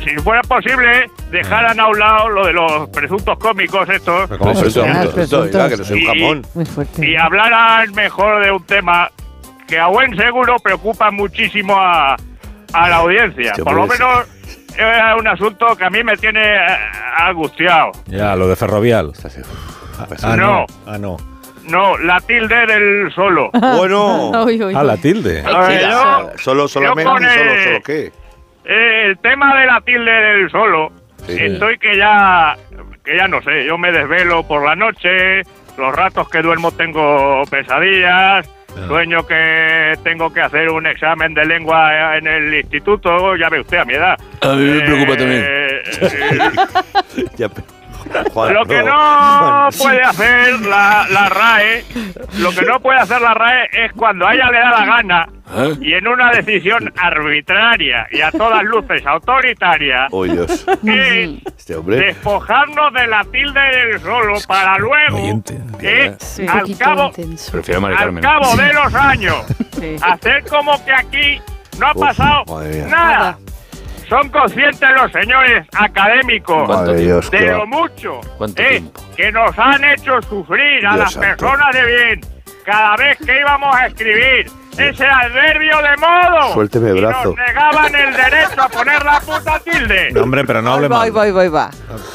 Si 0.04 0.16
fuera 0.16 0.40
posible, 0.42 1.10
dejaran 1.30 1.78
a 1.78 1.86
un 1.86 1.98
lado 1.98 2.28
lo 2.28 2.46
de 2.46 2.52
los 2.52 2.88
presuntos 2.88 3.38
cómicos 3.38 3.88
estos. 3.88 4.28
Pero 4.28 4.38
¿cómo 4.38 4.50
Presunto, 4.60 4.82
presuntos? 4.82 5.14
presunto, 5.14 5.42
oiga, 5.58 5.68
que 5.68 5.76
no 5.76 5.84
soy 5.84 5.96
un 5.96 6.02
Y- 6.02 6.06
jamón. 6.20 6.46
Muy 6.54 6.64
fuerte. 6.64 7.06
y 7.08 7.16
hablaran 7.16 7.92
mejor 7.92 8.44
de 8.44 8.50
un 8.50 8.64
tema 8.66 9.10
que 9.72 9.78
a 9.78 9.86
buen 9.86 10.14
seguro 10.18 10.56
preocupa 10.58 11.10
muchísimo 11.10 11.74
a, 11.78 12.14
a 12.74 12.88
la 12.90 12.96
audiencia. 12.96 13.54
Por 13.64 13.72
lo 13.72 13.86
menos 13.86 14.26
es 14.76 15.18
un 15.18 15.26
asunto 15.26 15.74
que 15.76 15.84
a 15.86 15.88
mí 15.88 16.04
me 16.04 16.14
tiene 16.18 16.42
eh, 16.42 16.68
angustiado. 17.16 17.92
Ya, 18.04 18.36
lo 18.36 18.48
de 18.48 18.54
Ferrovial. 18.56 19.12
Ah, 20.22 20.36
No. 20.36 20.66
Ah, 20.86 20.98
no. 20.98 21.16
No, 21.64 21.96
la 21.96 22.20
tilde 22.20 22.66
del 22.66 23.10
solo. 23.14 23.50
Bueno. 23.78 24.42
Uy, 24.44 24.62
uy, 24.62 24.74
Ah, 24.76 24.82
la 24.84 24.98
tilde. 24.98 25.40
A 25.42 25.60
ver, 25.60 25.80
yo- 25.88 26.30
Solo, 26.36 26.68
solamente, 26.68 27.10
con 27.10 27.24
el- 27.24 27.30
solo, 27.30 27.62
solo 27.64 27.80
qué. 27.82 28.12
eh, 28.66 29.02
el 29.06 29.18
tema 29.20 29.58
de 29.58 29.66
la 29.66 29.80
tilde 29.80 30.10
del 30.12 30.50
solo, 30.50 30.92
Sí. 31.26 31.36
estoy 31.38 31.78
que 31.78 31.96
ya, 31.96 32.56
que 33.02 33.16
ya 33.16 33.26
no 33.26 33.40
sé, 33.40 33.64
yo 33.64 33.78
me 33.78 33.90
desvelo 33.90 34.42
por 34.46 34.66
la 34.66 34.74
noche, 34.76 35.40
los 35.78 35.96
ratos 35.96 36.28
que 36.28 36.42
duermo 36.42 36.72
tengo 36.72 37.42
pesadillas, 37.48 38.46
Ah. 38.76 38.86
sueño 38.86 39.26
que 39.26 39.94
tengo 40.02 40.32
que 40.32 40.40
hacer 40.40 40.68
un 40.70 40.86
examen 40.86 41.34
de 41.34 41.44
lengua 41.44 42.16
en 42.16 42.26
el 42.26 42.54
instituto, 42.54 43.36
ya 43.36 43.48
ve 43.48 43.60
usted 43.60 43.78
a 43.78 43.84
mi 43.84 43.94
edad. 43.94 44.16
A 44.40 44.54
mí 44.54 44.64
me 44.64 44.80
preocupa 44.80 45.16
también. 45.16 45.44
Eh, 45.46 45.82
Ya, 47.36 47.48
lo 48.52 48.64
que 48.66 48.82
no 48.82 48.92
Juan. 48.92 49.70
puede 49.78 50.02
hacer 50.02 50.60
la, 50.60 51.06
la 51.10 51.28
RAE, 51.28 51.84
lo 52.38 52.50
que 52.50 52.62
no 52.62 52.80
puede 52.80 52.98
hacer 53.00 53.20
la 53.20 53.34
RAE 53.34 53.68
es 53.72 53.92
cuando 53.92 54.26
a 54.26 54.34
ella 54.34 54.50
le 54.50 54.58
da 54.58 54.70
la 54.70 54.84
gana 54.86 55.28
¿Eh? 55.54 55.74
y 55.80 55.92
en 55.94 56.06
una 56.08 56.30
decisión 56.32 56.92
arbitraria 56.96 58.06
y 58.10 58.20
a 58.22 58.30
todas 58.30 58.62
luces 58.64 59.04
autoritaria, 59.06 60.06
Oh, 60.10 60.24
Dios. 60.24 60.66
es 60.84 61.30
Este 61.58 61.76
hombre. 61.76 61.96
despojarnos 61.96 62.92
de 62.94 63.06
la 63.06 63.22
tilde 63.24 63.60
del 63.60 64.00
solo 64.00 64.34
para 64.46 64.78
luego, 64.78 65.42
eh, 65.80 66.14
Sí. 66.18 66.46
Al, 66.48 66.76
cabo, 66.78 67.12
al 67.14 68.56
de 68.56 68.72
los 68.72 68.94
años, 68.94 69.44
Sí. 69.78 69.96
hacer 70.02 70.44
como 70.48 70.82
que 70.84 70.92
aquí 70.92 71.40
no 71.78 71.88
ha 71.88 71.94
pasado 71.94 72.44
nada. 72.88 73.38
Son 74.12 74.28
conscientes 74.28 74.90
los 74.94 75.10
señores 75.10 75.66
académicos 75.72 76.66
¿Cuánto 76.66 76.92
Madre 76.92 77.00
Dios, 77.00 77.30
de 77.30 77.38
qué 77.38 77.46
lo 77.46 77.66
mucho 77.66 78.20
¿Cuánto 78.36 78.60
eh, 78.60 78.82
que 79.16 79.32
nos 79.32 79.58
han 79.58 79.82
hecho 79.84 80.20
sufrir 80.28 80.86
a 80.86 80.96
Dios 80.96 80.98
las 80.98 81.12
santo. 81.14 81.28
personas 81.28 81.74
de 81.74 81.86
bien. 81.86 82.20
Cada 82.62 82.94
vez 82.96 83.16
que 83.16 83.40
íbamos 83.40 83.74
a 83.74 83.86
escribir 83.86 84.50
ese 84.78 85.04
adverbio 85.06 85.76
de 85.78 85.96
modo. 85.98 86.52
Suélteme 86.54 86.90
el 86.90 86.96
y 86.98 87.00
brazo. 87.00 87.28
Nos 87.28 87.36
negaban 87.36 87.94
el 87.94 88.14
derecho 88.14 88.62
a 88.62 88.68
poner 88.68 89.04
la 89.04 89.20
puta 89.20 89.58
tilde. 89.60 90.10
No, 90.12 90.22
hombre, 90.22 90.44
pero 90.44 90.62
no 90.62 90.72
hable 90.74 90.88
Voy, 90.88 90.96
mal. 90.98 91.10
voy, 91.12 91.30
voy, 91.30 91.48
va. 91.48 91.70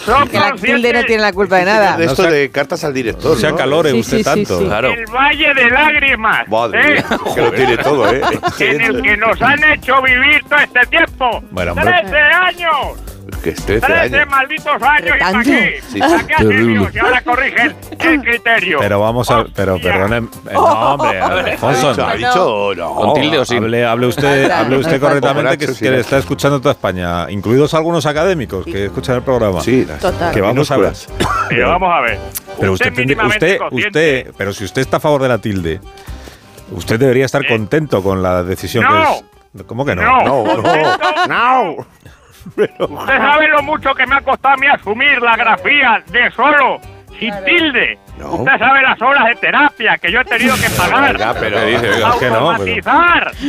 Son 0.05 0.27
Que 0.27 0.39
la 0.39 0.51
tilde 0.53 0.93
no 0.93 1.03
tiene 1.03 1.21
la 1.21 1.33
culpa 1.33 1.57
de 1.57 1.65
nada. 1.65 1.97
De 1.97 2.05
esto 2.05 2.23
No 2.23 2.29
sea- 2.29 2.37
de 2.37 2.49
cartas 2.51 2.83
al 2.83 2.93
director. 2.93 3.31
No 3.33 3.37
se 3.39 3.47
¿no? 3.47 3.53
acalore 3.55 3.91
Sí, 3.91 3.99
usted 3.99 4.17
sí, 4.17 4.23
sí, 4.23 4.23
tanto. 4.23 4.59
sí. 4.59 4.65
Claro. 4.65 4.89
el 4.91 5.05
valle 5.07 5.53
de 5.53 5.69
lágrimas. 5.69 6.47
Madre 6.47 6.79
¿eh? 6.81 6.93
mía, 7.09 7.19
que 7.35 7.41
lo 7.41 7.51
tiene 7.51 7.77
todo, 7.77 8.11
¿eh? 8.13 8.21
En 8.59 8.81
el 8.81 9.01
que 9.01 9.17
nos 9.17 9.41
han 9.41 9.63
hecho 9.63 10.01
vivir 10.01 10.43
todo 10.49 10.59
este 10.59 10.79
tiempo. 10.87 11.43
Bueno, 11.51 11.71
hombre. 11.73 11.85
¡13 11.91 12.15
años! 12.33 13.16
Que 13.43 13.51
es 13.51 13.63
13 13.65 13.85
13 13.85 14.15
años. 14.17 14.29
malditos 14.29 14.81
años 14.81 15.15
y 15.15 15.19
para 15.19 15.43
qué. 15.43 15.81
Sí, 15.91 15.99
¿Para 15.99 16.27
qué? 16.27 16.89
Y 16.93 16.97
ahora 16.99 17.21
corrigen 17.21 17.75
el 17.99 18.21
criterio. 18.23 18.79
Pero 18.79 18.99
vamos 18.99 19.29
a. 19.31 19.45
Pero 19.55 19.75
Hostia. 19.75 19.91
perdonen. 19.93 20.25
eh, 20.49 20.53
No, 20.53 20.63
hombre, 20.93 21.19
Ha 21.21 21.25
Alfonso. 21.27 21.89
dicho, 21.91 22.05
ha 22.05 22.09
no. 22.09 22.15
dicho, 22.17 22.71
no. 22.75 22.95
¿Con 22.95 23.13
tilde 23.13 23.39
o 23.39 23.45
sin? 23.45 23.57
Hable, 23.63 23.85
hable 23.85 24.07
usted, 24.07 24.49
hable 24.51 24.77
usted 24.77 24.99
no 24.99 25.07
correctamente 25.07 25.57
que, 25.57 25.65
Borracho, 25.65 25.73
sí, 25.73 25.83
que 25.85 25.89
le 25.91 25.95
no. 25.97 26.01
está 26.01 26.17
escuchando 26.17 26.59
toda 26.59 26.71
España, 26.73 27.29
incluidos 27.29 27.73
algunos 27.73 28.05
académicos 28.05 28.65
que 28.65 28.85
escuchan 28.85 29.15
el 29.17 29.21
programa. 29.21 29.61
Sí, 29.61 29.85
las- 29.85 29.99
Total. 29.99 30.33
Que 30.33 30.41
vamos 30.41 30.71
a 30.71 30.77
ver. 30.77 30.91
minúsculas. 30.91 31.27
Pero 31.49 31.69
vamos 31.69 31.89
a 31.93 32.01
ver. 32.01 32.19
Pero 32.59 32.71
usted, 32.73 32.91
mínimamente 32.91 33.45
usted, 33.45 33.57
consciente. 33.59 33.87
usted, 34.23 34.33
pero 34.37 34.51
si 34.53 34.63
usted 34.65 34.81
está 34.81 34.97
a 34.97 34.99
favor 34.99 35.21
de 35.21 35.27
la 35.29 35.37
tilde, 35.37 35.79
usted 36.71 36.99
debería 36.99 37.25
estar 37.25 37.45
contento 37.47 38.01
con 38.01 38.21
la 38.23 38.41
decisión 38.43 38.83
No. 38.83 38.89
que 38.91 39.03
es. 39.03 39.23
¿Cómo 39.65 39.85
que 39.85 39.95
no? 39.95 40.01
No, 40.23 40.43
no. 41.27 41.87
Usted 42.79 43.17
sabe 43.17 43.47
lo 43.49 43.61
mucho 43.63 43.93
que 43.93 44.05
me 44.07 44.15
ha 44.15 44.21
costado 44.21 44.53
a 44.55 44.57
mí 44.57 44.67
asumir 44.67 45.21
la 45.21 45.35
grafía 45.35 46.03
de 46.07 46.31
solo, 46.31 46.79
sin 47.19 47.33
tilde. 47.45 47.97
Usted 48.39 48.57
sabe 48.59 48.81
las 48.81 49.01
horas 49.01 49.25
de 49.25 49.35
terapia 49.35 49.97
que 49.97 50.11
yo 50.11 50.21
he 50.21 50.25
tenido 50.25 50.55
que 50.55 50.69
pagar. 50.71 51.15
Pero- 51.39 51.57
es 51.59 52.15
que 52.19 52.29
no, 52.29 52.39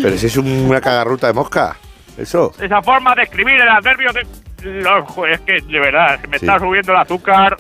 Pero 0.03 0.17
si 0.19 0.27
es 0.27 0.37
una 0.37 0.81
cagarruta 0.81 1.27
de 1.29 1.33
mosca. 1.33 1.77
Eso. 2.19 2.53
esa 2.61 2.83
forma 2.83 3.15
de 3.15 3.23
escribir 3.23 3.61
el 3.61 3.69
adverbio 3.69 4.13
de... 4.13 4.27
Es 4.61 5.41
que, 5.43 5.61
de 5.61 5.79
verdad, 5.79 6.19
me 6.29 6.37
Sí. 6.37 6.45
está 6.45 6.59
subiendo 6.59 6.91
el 6.91 6.99
azúcar. 6.99 7.57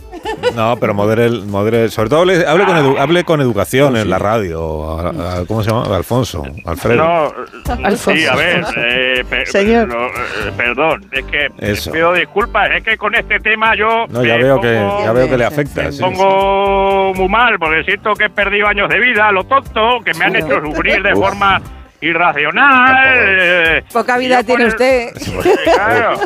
No, 0.56 0.76
pero 0.80 0.94
modere, 0.94 1.26
el- 1.26 1.46
modere 1.46 1.88
sobre 1.90 2.08
todo 2.10 2.22
hable, 2.22 2.44
hable 2.44 2.64
con, 2.64 2.76
edu- 2.76 2.98
hable 2.98 3.22
con 3.22 3.40
educación 3.40 3.96
en 3.96 4.10
la 4.10 4.18
radio. 4.18 4.98
a- 4.98 5.10
a- 5.42 5.44
¿Cómo 5.46 5.62
se 5.62 5.70
llama? 5.70 5.94
Alfonso, 5.94 6.42
Alfredo. 6.66 6.96
No, 6.96 7.32
Alfonso. 7.84 8.10
sí, 8.10 8.26
a 8.26 8.34
ver, 8.34 8.64
eh, 8.76 9.24
Señor. 9.46 9.86
no, 9.86 10.06
eh, 10.08 10.52
perdón, 10.56 11.06
es 11.12 11.24
que 11.26 11.48
Eso. 11.58 11.92
pido 11.92 12.12
disculpas, 12.14 12.68
es 12.72 12.82
que 12.82 12.98
con 12.98 13.14
este 13.14 13.38
tema 13.38 13.76
yo 13.76 14.06
No, 14.08 14.24
ya 14.24 14.34
me 14.36 14.42
veo 14.42 14.60
que, 14.60 14.74
pongo- 14.74 15.04
ya 15.04 15.12
veo 15.12 15.28
que 15.28 15.36
le 15.38 15.44
afecta. 15.44 15.82
me 15.84 15.92
sí, 15.92 15.98
sí. 15.98 16.02
pongo 16.02 17.14
muy 17.14 17.28
mal 17.28 17.60
porque 17.60 17.84
siento 17.84 18.12
que 18.14 18.24
he 18.24 18.30
perdido 18.30 18.66
años 18.66 18.88
de 18.88 18.98
vida, 18.98 19.28
a 19.28 19.32
lo 19.32 19.44
tonto, 19.44 20.00
que 20.04 20.14
me 20.14 20.24
han 20.24 20.34
hecho 20.34 20.60
sufrir 20.60 21.00
de 21.00 21.12
Uf. 21.12 21.20
forma 21.20 21.62
irracional. 22.00 23.84
Poca 23.92 24.18
vida 24.18 24.42
tiene 24.42 24.64
el- 24.64 24.68
usted. 24.68 25.10
Claro. 25.64 26.20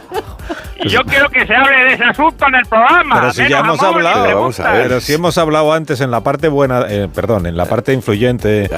Y 0.84 0.88
yo 0.88 1.04
quiero 1.04 1.30
que 1.30 1.46
se 1.46 1.54
hable 1.54 1.84
de 1.84 1.92
ese 1.94 2.02
asunto 2.04 2.44
en 2.48 2.56
el 2.56 2.66
programa. 2.66 3.20
Pero 3.20 3.32
si 3.32 3.48
ya 3.48 3.60
hemos 3.60 3.80
hablado, 3.80 4.26
le 4.26 4.34
vamos 4.34 4.58
a 4.58 4.62
gusta. 4.64 4.72
ver. 4.72 4.82
pero 4.88 5.00
si 5.00 5.12
hemos 5.14 5.38
hablado 5.38 5.72
antes 5.72 6.00
en 6.00 6.10
la 6.10 6.22
parte 6.22 6.48
buena, 6.48 6.84
eh, 6.88 7.08
perdón, 7.14 7.46
en 7.46 7.56
la 7.56 7.66
parte 7.66 7.92
influyente 7.92 8.68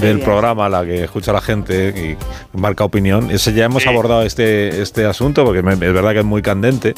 del 0.00 0.20
programa, 0.20 0.68
la 0.68 0.84
que 0.84 1.04
escucha 1.04 1.32
la 1.32 1.40
gente 1.40 1.88
y 1.96 2.58
marca 2.58 2.84
opinión, 2.84 3.30
ese 3.30 3.54
ya 3.54 3.64
hemos 3.64 3.82
Sí. 3.84 3.88
abordado 3.88 4.22
este, 4.22 4.82
este 4.82 5.06
asunto 5.06 5.42
porque 5.44 5.62
me- 5.62 5.72
es 5.72 5.78
verdad 5.92 6.12
que 6.12 6.18
es 6.18 6.24
muy 6.24 6.42
candente, 6.42 6.92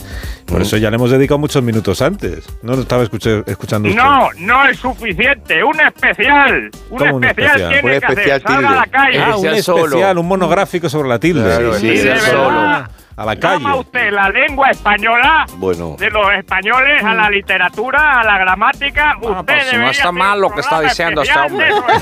por 0.47 0.61
eso 0.61 0.77
ya 0.79 0.91
le 0.91 0.97
hemos 0.97 1.11
dedicado 1.13 1.39
muchos 1.39 1.63
minutos 1.63 2.03
antes. 2.03 2.45
No 2.63 2.75
lo 2.75 2.83
estaba 2.83 3.05
escuche- 3.05 3.45
escuchando 3.47 3.89
usted. 3.89 4.03
No, 4.03 4.29
no 4.39 4.67
es 4.69 4.79
suficiente. 4.79 5.63
Un 5.63 5.81
especial. 5.81 6.71
Un 6.91 6.99
¿Cómo 6.99 7.17
un 7.17 7.25
especial, 7.25 7.61
especial? 7.61 7.73
tiene 7.73 7.95
Un 7.95 8.01
que 8.01 8.07
especial 8.07 8.37
hacer. 8.45 8.53
Salga 8.53 8.69
a 8.69 8.75
la 8.75 8.87
calle. 8.87 9.19
Ah, 9.23 9.37
un 9.53 9.55
especial, 9.57 10.19
un 10.19 10.29
monográfico 10.29 10.89
sobre 10.89 11.09
la 11.09 11.19
tilde. 11.19 11.43
Claro, 11.45 11.75
Sí, 11.75 11.89
de 11.89 12.05
verdad. 12.05 12.91
A 13.19 13.25
la 13.25 13.35
calle. 13.37 13.65
usted 13.79 14.11
la 14.13 14.29
lengua 14.29 14.69
española 14.71 15.47
Bueno. 15.57 15.97
de 15.99 16.11
los 16.11 16.31
españoles 16.35 17.03
a 17.03 17.15
la 17.15 17.31
literatura, 17.31 18.21
a 18.21 18.25
la 18.25 18.37
gramática. 18.37 19.17
usted 19.19 19.45
pues, 19.47 19.65
si 19.65 19.65
no 19.69 19.73
debería 19.73 19.91
está 19.91 20.13
mal 20.13 20.39
lo 20.39 20.51
que 20.51 20.61
está 20.61 20.81
diciendo 20.83 21.23
este 21.23 21.33
especial 21.33 21.59
de 21.59 21.73
hombre. 21.73 21.93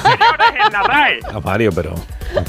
en 0.66 0.73
la 0.73 0.82
RAE, 0.82 1.20
A 1.32 1.39
Mario, 1.44 1.70
pero. 1.73 1.94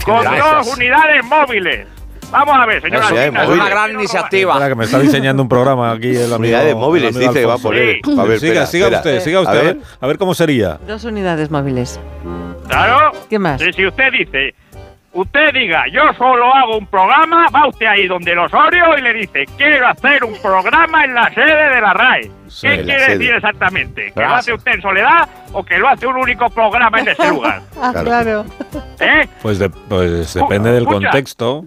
con 0.03 0.19
Gracias. 0.21 0.45
dos 0.65 0.75
unidades 0.77 1.23
móviles. 1.25 1.87
Vamos 2.31 2.55
a 2.57 2.65
ver, 2.65 2.81
señora. 2.81 3.05
Es 3.05 3.11
una 3.11 3.69
gran 3.69 3.91
Espera, 3.91 3.91
iniciativa. 3.93 4.67
que 4.67 4.73
me 4.75 4.85
está 4.85 4.97
diseñando 4.99 5.43
un 5.43 5.47
programa 5.47 5.91
aquí 5.91 6.07
el 6.15 6.23
amigo. 6.23 6.37
Unidades 6.37 6.75
móviles, 6.75 7.15
dice 7.15 7.33
que 7.33 7.45
va 7.45 7.53
a 7.53 7.57
poner. 7.59 7.99
Sí. 8.03 8.19
A 8.19 8.23
ver, 8.23 8.39
siga, 8.39 8.63
espera, 8.63 8.65
siga 8.65 8.85
espera. 8.87 8.97
usted, 8.97 9.19
siga 9.23 9.39
usted. 9.41 9.59
A 9.59 9.61
ver. 9.61 9.75
ver, 9.75 9.83
a 10.01 10.07
ver 10.07 10.17
cómo 10.17 10.33
sería. 10.33 10.79
Dos 10.87 11.03
unidades 11.03 11.51
móviles. 11.51 11.99
Claro. 12.67 13.11
¿Qué 13.29 13.37
más? 13.37 13.61
Sí, 13.61 13.71
si 13.73 13.85
usted 13.85 14.11
dice, 14.11 14.55
usted 15.15 15.51
diga, 15.53 15.85
yo 15.91 16.01
solo 16.17 16.53
hago 16.53 16.77
un 16.77 16.85
programa, 16.87 17.47
va 17.53 17.67
usted 17.67 17.85
ahí 17.87 18.07
donde 18.07 18.31
el 18.33 18.39
Osorio 18.39 18.97
y 18.97 19.01
le 19.01 19.13
dice, 19.13 19.45
quiero 19.57 19.87
hacer 19.87 20.23
un 20.23 20.35
programa 20.41 21.03
en 21.05 21.13
la 21.15 21.33
sede 21.33 21.75
de 21.75 21.81
la 21.81 21.93
RAE. 21.93 22.21
¿Qué 22.61 22.83
quiere 22.83 22.99
sede. 23.05 23.17
decir 23.17 23.33
exactamente? 23.35 24.11
¿Que 24.13 24.21
lo 24.21 24.35
hace 24.35 24.53
usted 24.53 24.73
en 24.73 24.81
soledad 24.81 25.27
o 25.51 25.63
que 25.63 25.77
lo 25.77 25.87
hace 25.89 26.05
un 26.07 26.15
único 26.17 26.49
programa 26.49 26.99
en 26.99 27.07
ese 27.09 27.27
lugar? 27.29 27.61
Ah, 27.81 27.91
Claro. 27.91 28.05
claro. 28.05 28.45
¿Eh? 28.99 29.27
Pues, 29.41 29.59
de- 29.59 29.69
pues 29.69 30.33
depende 30.33 30.71
del 30.71 30.83
escucha. 30.83 31.07
contexto 31.09 31.63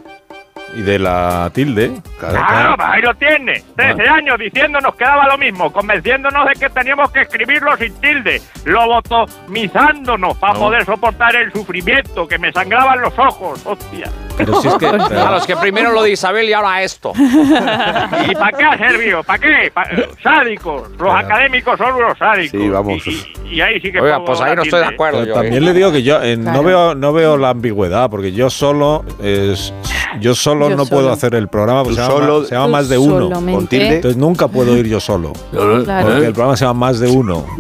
y 0.77 0.83
de 0.83 0.99
la 0.99 1.51
tilde. 1.53 1.93
Ah, 2.23 2.75
pues 2.77 2.89
ahí 2.91 3.03
lo 3.03 3.15
tiene. 3.15 3.63
13 3.77 4.03
años 4.09 4.39
diciéndonos 4.39 4.95
que 4.95 5.05
daba 5.05 5.27
lo 5.29 5.39
mismo, 5.39 5.73
convenciéndonos 5.73 6.47
de 6.49 6.55
que 6.55 6.69
teníamos 6.71 7.11
que 7.11 7.23
escribirlo 7.23 7.77
sin 7.77 7.95
tilde, 8.01 8.41
lobotomizándonos 8.65 10.37
para 10.39 10.55
No. 10.55 10.61
poder 10.61 10.85
soportar 10.85 11.35
el 11.37 11.53
sufrimiento, 11.53 12.27
que 12.27 12.39
me 12.39 12.53
sangraban 12.53 13.01
los 13.01 13.17
ojos, 13.19 13.61
hostia. 13.65 14.11
Pero 14.37 14.61
si 14.61 14.69
es 14.69 14.75
que. 14.75 14.89
Claro, 15.09 15.37
es 15.39 15.47
que 15.47 15.57
primero 15.57 15.93
lo 15.93 16.03
de 16.03 16.11
Isabel 16.13 16.49
y 16.49 16.53
ahora 16.53 16.83
esto. 16.83 17.13
¿Y 17.17 18.35
para 18.35 18.57
qué 18.57 18.65
ha 18.65 18.79
servido? 18.79 19.23
¿Para 19.23 19.39
qué? 19.39 19.71
Pa- 19.73 19.87
sádicos. 20.23 20.91
Los 20.99 21.15
académicos 21.15 21.79
son 21.79 21.95
unos 21.95 22.17
sádicos. 22.19 22.61
Sí, 22.61 22.69
vamos. 22.69 23.07
Y, 23.07 23.57
y 23.57 23.61
ahí 23.61 23.81
sí 23.81 23.91
que 23.91 24.01
Oiga, 24.01 24.25
pues 24.25 24.41
ahí 24.41 24.55
no 24.55 24.63
estoy 24.63 24.81
de 24.81 24.87
acuerdo 24.87 25.25
yo. 25.25 25.33
¿eh? 25.33 25.35
también 25.35 25.65
le 25.65 25.73
digo 25.73 25.91
que 25.93 26.03
yo 26.03 26.23
eh, 26.23 26.37
no 26.37 26.45
Claro. 26.45 26.63
veo 26.63 26.95
no 26.95 27.13
veo 27.13 27.37
la 27.37 27.51
ambigüedad 27.51 28.11
porque 28.11 28.33
yo 28.33 28.51
solo 28.51 29.05
es, 29.23 29.73
yo 30.21 30.35
solo 30.35 30.58
Yo 30.69 30.77
no 30.77 30.85
solo. 30.85 30.97
puedo 31.01 31.13
hacer 31.13 31.35
el 31.35 31.49
programa 31.49 31.83
porque 31.85 31.97
se 31.97 32.03
llama, 32.03 32.15
solo- 32.15 32.45
se 32.45 32.55
llama 32.55 32.69
más 32.69 32.89
de 32.89 32.99
uno. 32.99 33.31
Con 33.31 33.67
tilde. 33.67 33.97
entonces 33.97 34.17
nunca 34.17 34.49
puedo 34.49 34.77
ir 34.77 34.87
yo 34.87 34.99
solo 35.01 35.33
Claro. 35.51 35.85
porque 36.09 36.27
el 36.27 36.33
programa 36.33 36.57
se 36.57 36.65
llama 36.65 36.81
más 36.87 36.99
de 37.01 37.09
uno 37.09 37.45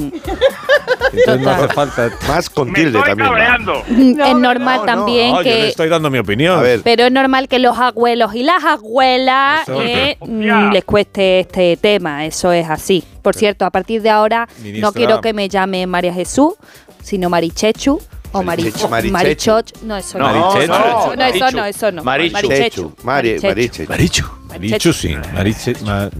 entonces 1.13 1.41
no 1.43 1.51
hace 1.51 1.69
falta 1.69 2.11
Más 2.29 2.51
con 2.51 2.69
Me 2.71 2.75
tilde 2.81 2.99
estoy 2.99 3.17
también. 3.17 4.21
es 4.21 4.37
normal 4.37 4.81
no, 4.81 4.85
también 4.85 5.31
No, 5.33 5.43
yo 5.43 5.49
le 5.51 5.57
que... 5.57 5.69
estoy 5.69 5.89
dando 5.89 6.11
mi 6.11 6.19
opinión 6.19 6.59
A 6.59 6.63
ver. 6.63 6.81
Pero 6.83 7.05
es 7.05 7.13
normal 7.13 7.49
que 7.49 7.59
los 7.59 7.79
abuelos 7.79 8.35
y 8.35 8.43
las 8.43 8.63
abuelas 8.65 9.63
Eso. 9.63 9.81
eh, 9.83 10.19
mm, 10.21 10.73
les 10.73 10.85
cueste 10.85 11.41
este 11.41 11.77
tema, 11.77 12.27
eso 12.27 12.53
es 12.53 12.69
así. 12.69 13.05
Por 13.23 13.35
cierto, 13.35 13.65
a 13.65 13.71
partir 13.71 14.03
de 14.03 14.11
ahora 14.11 14.49
Ministra. 14.63 14.89
no 14.89 14.93
quiero 14.93 15.21
que 15.21 15.33
me 15.33 15.49
llame 15.49 15.87
María 15.87 16.13
Jesús, 16.13 16.55
sino 17.03 17.31
Marichechu 17.31 18.01
o 18.33 18.43
Marichechu, 18.43 18.89
Maricho. 18.89 19.13
Marichechu. 19.13 19.51
Marichoch. 19.53 19.83
No, 19.83 19.97
eso 19.97 20.19
no. 20.19 20.25
Marichechu. 20.25 20.67
No, 20.69 20.75
eso 20.75 21.11
no, 21.11 21.17
Marichu. 21.17 21.45
eso 21.47 21.57
no, 21.57 21.65
eso 21.65 21.93
no. 21.93 22.05
Marichu. 22.05 22.33
Marichechu. 22.33 22.93
Mari- 23.03 23.41
Marichechu. 23.43 23.89
Mariche. 23.89 24.23
Marichu 24.49 24.93
sí 24.93 25.15
Mariche- 25.35 25.77
ma- 25.85 26.11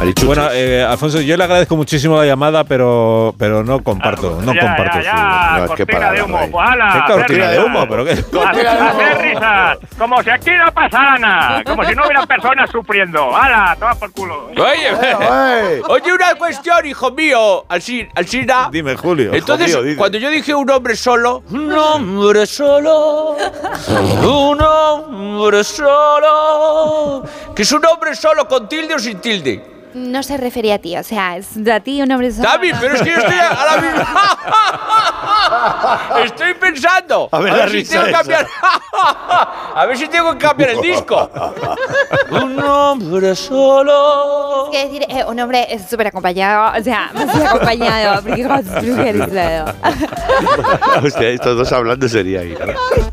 Marichuchis. 0.00 0.26
bueno 0.26 0.48
eh, 0.52 0.82
Alfonso 0.82 1.20
yo 1.20 1.36
le 1.36 1.44
agradezco 1.44 1.76
muchísimo 1.76 2.16
la 2.16 2.24
llamada 2.26 2.64
pero 2.64 3.34
pero 3.38 3.62
no 3.62 3.82
comparto 3.82 4.40
no 4.42 4.52
ya, 4.54 4.60
comparto 4.60 5.00
ya, 5.00 5.10
su- 5.10 5.16
ya, 5.16 5.56
No, 5.58 5.64
es 5.64 5.70
que 5.72 5.76
cortina 5.86 5.98
para 6.00 6.12
de 6.12 6.22
humo. 6.22 6.38
Pues 6.50 6.68
ala, 6.68 6.92
¿Qué 7.06 7.12
cortina 7.12 7.48
de 7.50 7.58
humo? 7.60 7.86
¿Pero 7.88 8.04
qué? 8.04 8.12
Hacer, 8.12 8.66
hacer 8.66 9.18
risas, 9.22 9.78
como 9.98 10.22
si 10.22 10.30
aquí 10.30 10.50
no 10.52 10.72
pasara 10.72 11.18
nada, 11.18 11.64
como 11.64 11.84
si 11.84 11.94
no 11.94 12.04
hubiera 12.04 12.26
personas 12.26 12.70
sufriendo. 12.70 13.36
¡Hala, 13.36 13.76
toma 13.78 13.94
por 13.94 14.10
culo! 14.12 14.46
Oye, 14.48 15.80
oye, 15.88 16.12
una 16.12 16.34
cuestión, 16.36 16.86
hijo 16.86 17.10
mío, 17.10 17.64
Alci- 17.68 18.08
Alcina. 18.14 18.68
dime 18.72 18.96
Julio 18.96 19.32
Entonces, 19.34 19.76
cuando 19.96 20.18
yo 20.18 20.30
dije 20.30 20.54
un 20.54 20.68
hombre 20.70 20.96
solo, 20.96 21.42
un 21.50 21.72
hombre 21.72 22.46
solo, 22.46 23.36
un 24.22 24.60
hombre 24.62 25.62
solo, 25.64 27.22
que 27.54 27.62
es 27.62 27.72
un 27.72 27.84
hombre 27.84 28.14
solo 28.14 28.46
con 28.48 28.68
tilde 28.68 28.94
o 28.94 28.98
sin 28.98 29.18
tilde. 29.20 29.64
No 29.94 30.22
se 30.22 30.36
refería 30.36 30.76
a 30.76 30.78
ti, 30.78 30.96
o 30.96 31.02
sea, 31.02 31.36
es 31.36 31.48
a 31.70 31.80
ti 31.80 32.00
un 32.02 32.10
hombre 32.12 32.30
solo. 32.30 32.48
David, 32.48 32.74
pero 32.80 32.94
es 32.94 33.02
que 33.02 33.10
yo 33.10 33.16
estoy 33.16 33.34
a 33.38 33.76
la 33.76 33.82
misma. 33.82 34.38
Estoy 36.24 36.54
pensando. 36.54 37.28
A 37.32 37.38
ver 37.40 37.52
la 37.52 37.66
si 37.68 37.72
risa 37.74 37.92
tengo 37.94 38.06
que 38.06 38.12
cambiar. 38.12 38.46
a 39.74 39.86
ver 39.86 39.96
si 39.96 40.08
tengo 40.08 40.32
que 40.32 40.38
cambiar 40.38 40.70
el 40.70 40.80
disco. 40.80 41.30
Un 42.30 42.60
hombre 42.62 43.34
solo. 43.34 44.66
Es 44.66 44.70
que 44.70 44.84
decir, 44.86 45.06
eh, 45.08 45.24
un 45.26 45.38
hombre 45.40 45.66
es 45.70 45.88
súper 45.88 46.06
acompañado, 46.08 46.78
o 46.78 46.82
sea, 46.82 47.10
más 47.14 47.34
acompañado, 47.34 48.22
porque 48.22 48.46
brujerizado. 48.82 49.74
Hostia, 51.04 51.28
estos 51.30 51.56
dos 51.56 51.72
hablando 51.72 52.08
sería 52.08 52.40
ahí. 52.40 52.54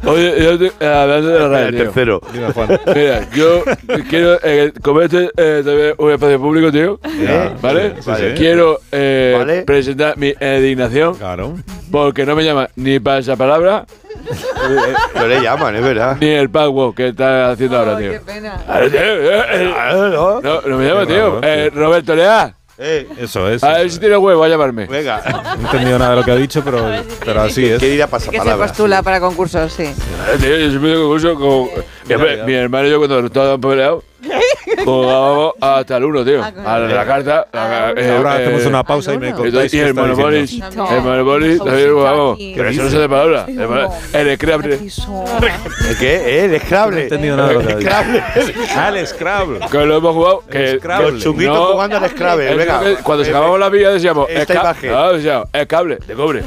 Oye, 0.06 0.44
yo 0.44 0.58
te- 0.60 0.72
eh, 0.80 0.88
hablando 0.94 1.28
de 1.30 1.40
la 1.40 1.48
radio. 1.48 1.68
El 1.68 1.78
tercero. 1.78 2.22
Mira, 2.94 3.30
yo 3.32 3.64
quiero, 4.10 4.38
eh, 4.44 4.74
como 4.84 5.02
este 5.02 5.32
eh, 5.38 5.62
también 5.66 5.96
un 5.98 6.12
espacio 6.12 6.40
público, 6.40 6.67
tío, 6.72 7.00
¿Eh? 7.04 7.52
¿vale? 7.62 7.96
Sí, 8.02 8.12
sí. 8.16 8.24
Quiero 8.36 8.80
eh, 8.92 9.36
Vale. 9.38 9.62
presentar 9.64 10.18
mi 10.18 10.34
indignación 10.40 11.16
claro 11.16 11.56
porque 11.92 12.26
no 12.26 12.36
me 12.36 12.44
llama 12.44 12.70
ni 12.76 13.00
para 13.00 13.20
esa 13.20 13.36
palabra 13.36 13.86
No 15.16 15.28
le 15.28 15.42
llaman, 15.42 15.76
es 15.76 15.84
verdad. 15.84 16.18
ni 16.20 16.28
el 16.30 16.50
password 16.50 16.96
que 16.96 17.08
está 17.10 17.52
haciendo 17.52 17.78
ahora, 17.80 17.98
tío. 17.98 18.12
Qué 18.12 18.20
pena. 18.20 18.56
Eh, 18.82 19.42
eh, 19.54 19.74
no. 20.14 20.42
Me 20.78 20.88
llama, 20.88 21.06
tío. 21.06 21.40
Eh, 21.44 21.72
Roberto 21.74 22.14
Lea. 22.16 22.54
eso 22.78 23.50
es 23.50 23.64
A 23.64 23.78
ver 23.78 23.90
si 23.90 24.00
tiene 24.00 24.18
huevo 24.18 24.44
a 24.44 24.48
llamarme. 24.50 24.86
Venga. 24.86 25.22
no 25.58 25.62
he 25.64 25.66
entendido 25.66 25.98
nada 26.00 26.12
de 26.12 26.18
lo 26.18 26.24
que 26.24 26.32
ha 26.32 26.36
dicho 26.36 26.62
pero 26.64 26.86
pero 27.26 27.42
así 27.42 27.66
es 27.66 27.80
Quiere 27.80 27.96
ir 27.96 28.04
a 28.04 28.08
pasar 28.08 28.32
Que 28.32 28.40
se 28.42 28.52
postula 28.56 29.02
para 29.02 29.20
concursos, 29.20 29.72
sí. 29.72 29.84
Eh, 29.84 29.94
tío, 30.40 30.58
yo 30.58 30.70
siempre 30.70 30.90
digo 30.92 31.04
concurso. 31.40 31.84
Mi 32.46 32.54
hermano 32.54 32.88
y 32.88 32.92
yo 32.92 32.98
cuando 32.98 33.20
estábamos 33.26 33.60
peleados, 33.66 34.04
Jugábamos 34.84 35.54
hasta 35.62 35.98
el 35.98 36.04
1, 36.06 36.26
tío. 36.26 36.44
A 36.44 36.80
la 36.80 37.06
carta. 37.06 37.48
la- 37.54 37.92
eh, 37.96 38.16
Ahora 38.18 38.40
eh, 38.42 38.44
hacemos 38.46 38.66
una 38.66 38.84
pausa 38.84 39.14
y 39.14 39.18
me 39.20 39.32
contáis 39.32 39.74
Y 39.74 39.80
el 39.80 39.94
diciendo. 39.94 40.04
El 40.90 41.02
Monopoly 41.04 41.58
también 41.60 41.94
jugamos. 41.94 42.38
¿Qué 42.38 42.54
Pero 42.58 42.70
eso 42.70 42.84
no 42.84 42.90
se 42.90 42.98
de 43.00 43.10
palabra. 43.10 43.46
El 44.14 44.36
Scrabble. 44.38 44.74
¿El 45.90 45.98
qué? 46.00 46.16
¿Eh? 46.16 46.46
¿El 46.46 46.60
Scrabble? 46.62 46.96
No 46.96 47.02
he 47.02 47.04
entendido 47.04 47.38
nada 47.38 47.52
El. 47.52 47.82
Scrabble. 47.82 48.24
Ah, 48.76 48.90
el 48.90 49.08
Scrabble. 49.08 49.60
Que 49.72 49.78
lo 49.86 49.98
hemos 49.98 50.14
jugado. 50.16 50.44
Que 50.50 50.78
Scrabble. 50.80 51.12
Los 51.12 51.24
chunguitos 51.24 51.72
jugando 51.72 51.98
al 51.98 52.10
Scrabble. 52.10 52.56
Venga. 52.56 52.82
Cuando 53.04 53.24
se 53.24 53.30
acabamos 53.30 53.60
la 53.60 53.70
vida 53.70 53.92
decíamos. 53.92 54.28
Esta 54.30 54.54
"Esca- 54.54 54.62
imagen. 54.62 54.92
Ah, 54.94 55.12
decíamos, 55.12 55.48
el 55.54 55.68
cable 55.68 55.98
de 56.08 56.14
cobre. 56.16 56.44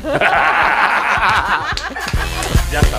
Ya 2.72 2.78
está, 2.80 2.98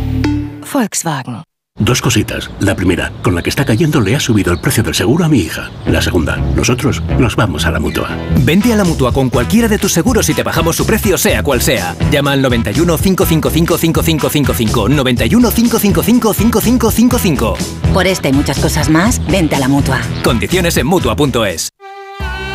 Volkswagen. 0.71 1.43
Dos 1.79 2.01
cositas. 2.01 2.51
La 2.59 2.75
primera, 2.75 3.11
con 3.23 3.33
la 3.33 3.41
que 3.41 3.49
está 3.49 3.63
cayendo 3.65 4.01
le 4.01 4.15
ha 4.15 4.19
subido 4.19 4.51
el 4.51 4.59
precio 4.59 4.83
del 4.83 4.93
seguro 4.93 5.23
a 5.25 5.29
mi 5.29 5.39
hija. 5.39 5.71
La 5.87 6.01
segunda, 6.01 6.35
nosotros 6.37 7.01
nos 7.17 7.35
vamos 7.35 7.65
a 7.65 7.71
la 7.71 7.79
mutua. 7.79 8.09
Vente 8.41 8.73
a 8.73 8.75
la 8.75 8.83
mutua 8.83 9.13
con 9.13 9.29
cualquiera 9.29 9.67
de 9.67 9.79
tus 9.79 9.93
seguros 9.93 10.29
y 10.29 10.33
te 10.33 10.43
bajamos 10.43 10.75
su 10.75 10.85
precio, 10.85 11.17
sea 11.17 11.41
cual 11.43 11.61
sea. 11.61 11.95
Llama 12.11 12.33
al 12.33 12.41
91 12.41 12.97
555 12.97 13.77
5555. 13.77 14.89
91 14.89 15.51
555 15.51 16.33
5555. 16.33 17.57
Por 17.93 18.05
esta 18.05 18.29
y 18.29 18.33
muchas 18.33 18.59
cosas 18.59 18.89
más, 18.89 19.25
vente 19.27 19.55
a 19.55 19.59
la 19.59 19.67
mutua. 19.67 20.01
Condiciones 20.23 20.77
en 20.77 20.87
mutua.es. 20.87 21.69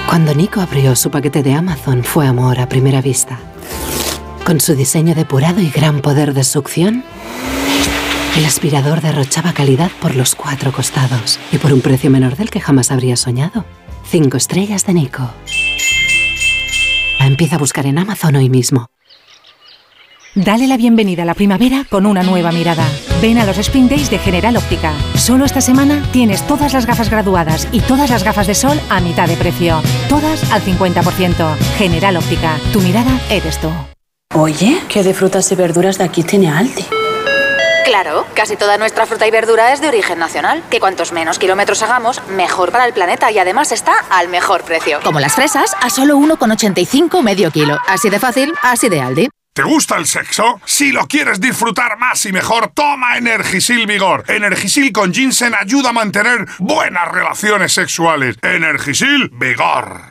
Cuando 0.07 0.35
Nico 0.35 0.61
abrió 0.61 0.95
su 0.95 1.11
paquete 1.11 1.43
de 1.43 1.55
Amazon 1.55 2.05
fue 2.05 2.27
amor 2.27 2.61
a 2.61 2.69
primera 2.69 3.01
vista. 3.01 3.41
Con 4.45 4.61
su 4.61 4.77
diseño 4.77 5.15
depurado 5.17 5.61
y 5.61 5.71
gran 5.71 6.01
poder 6.01 6.33
de 6.33 6.45
succión, 6.45 7.03
el 8.37 8.45
aspirador 8.45 9.01
derrochaba 9.01 9.55
calidad 9.55 9.91
por 10.01 10.15
los 10.15 10.35
cuatro 10.35 10.71
costados 10.71 11.41
y 11.53 11.59
por 11.59 11.73
un 11.73 11.81
precio 11.81 12.11
menor 12.11 12.37
del 12.37 12.51
que 12.51 12.61
jamás 12.61 12.91
habría 12.91 13.17
soñado. 13.17 13.65
Cinco 14.05 14.37
estrellas 14.37 14.85
de 14.85 14.93
Nico. 14.93 15.31
La 17.19 17.27
empieza 17.27 17.57
a 17.57 17.59
buscar 17.59 17.87
en 17.87 17.99
Amazon 17.99 18.37
hoy 18.37 18.51
mismo. 18.51 18.91
Dale 20.35 20.67
la 20.67 20.77
bienvenida 20.77 21.23
a 21.23 21.27
la 21.27 21.33
primavera 21.33 21.87
con 21.89 22.05
una 22.05 22.23
nueva 22.23 22.53
mirada. 22.53 22.87
Ven 23.23 23.39
a 23.39 23.47
los 23.47 23.57
Spring 23.57 23.89
Days 23.89 24.11
de 24.11 24.19
General 24.19 24.55
Óptica. 24.55 24.93
Solo 25.15 25.47
esta 25.47 25.63
semana 25.63 26.07
tienes 26.13 26.47
todas 26.47 26.75
las 26.75 26.85
gafas 26.85 27.09
graduadas 27.09 27.67
y 27.73 27.81
todas 27.81 28.11
las 28.11 28.23
gafas 28.23 28.47
de 28.47 28.55
sol 28.55 28.79
a 28.91 29.01
mitad 29.01 29.29
de 29.29 29.37
precio. 29.37 29.81
Todas 30.11 30.53
al 30.53 30.61
50%. 30.61 31.57
General 31.79 32.19
Óptica. 32.19 32.59
Tu 32.75 32.83
mirada 32.83 33.19
eres 33.31 33.59
tú. 33.59 33.71
Oye, 34.35 34.79
¿qué 34.91 35.03
de 35.03 35.15
frutas 35.15 35.51
y 35.53 35.55
verduras 35.55 35.97
de 35.97 36.05
aquí 36.05 36.23
tiene 36.23 36.51
Aldi? 36.51 36.85
Claro, 37.87 38.27
casi 38.35 38.57
toda 38.57 38.79
nuestra 38.79 39.07
fruta 39.07 39.29
y 39.29 39.31
verdura 39.31 39.73
es 39.73 39.81
de 39.81 39.87
origen 39.87 40.19
nacional, 40.19 40.61
que 40.71 40.81
cuantos 40.81 41.13
menos 41.13 41.39
kilómetros 41.39 41.85
hagamos, 41.85 42.21
mejor 42.31 42.73
para 42.73 42.85
el 42.85 42.93
planeta 42.93 43.31
y 43.31 43.39
además 43.39 43.71
está 43.71 43.93
al 44.11 44.27
mejor 44.27 44.65
precio. 44.65 44.99
Como 45.05 45.21
las 45.21 45.37
fresas, 45.37 45.77
a 45.81 45.89
solo 45.89 46.19
1,85 46.19 47.23
medio 47.23 47.53
kilo. 47.53 47.79
Así 47.87 48.11
de 48.11 48.19
fácil, 48.19 48.53
así 48.61 48.89
de 48.89 49.01
Aldi. 49.01 49.29
¿Te 49.55 49.63
gusta 49.63 49.97
el 49.99 50.07
sexo? 50.07 50.61
Si 50.65 50.91
lo 50.91 51.07
quieres 51.07 51.41
disfrutar 51.41 51.97
más 51.97 52.27
y 52.27 52.33
mejor, 52.33 52.73
toma 52.75 53.19
Energisil 53.19 53.87
Vigor. 53.87 54.25
Energisil 54.27 54.91
con 54.91 55.15
ginseng 55.15 55.55
ayuda 55.55 55.91
a 55.91 55.93
mantener 55.93 56.45
buenas 56.59 57.07
relaciones 57.13 57.73
sexuales. 57.73 58.37
Energisil 58.43 59.31
Vigor. 59.33 60.11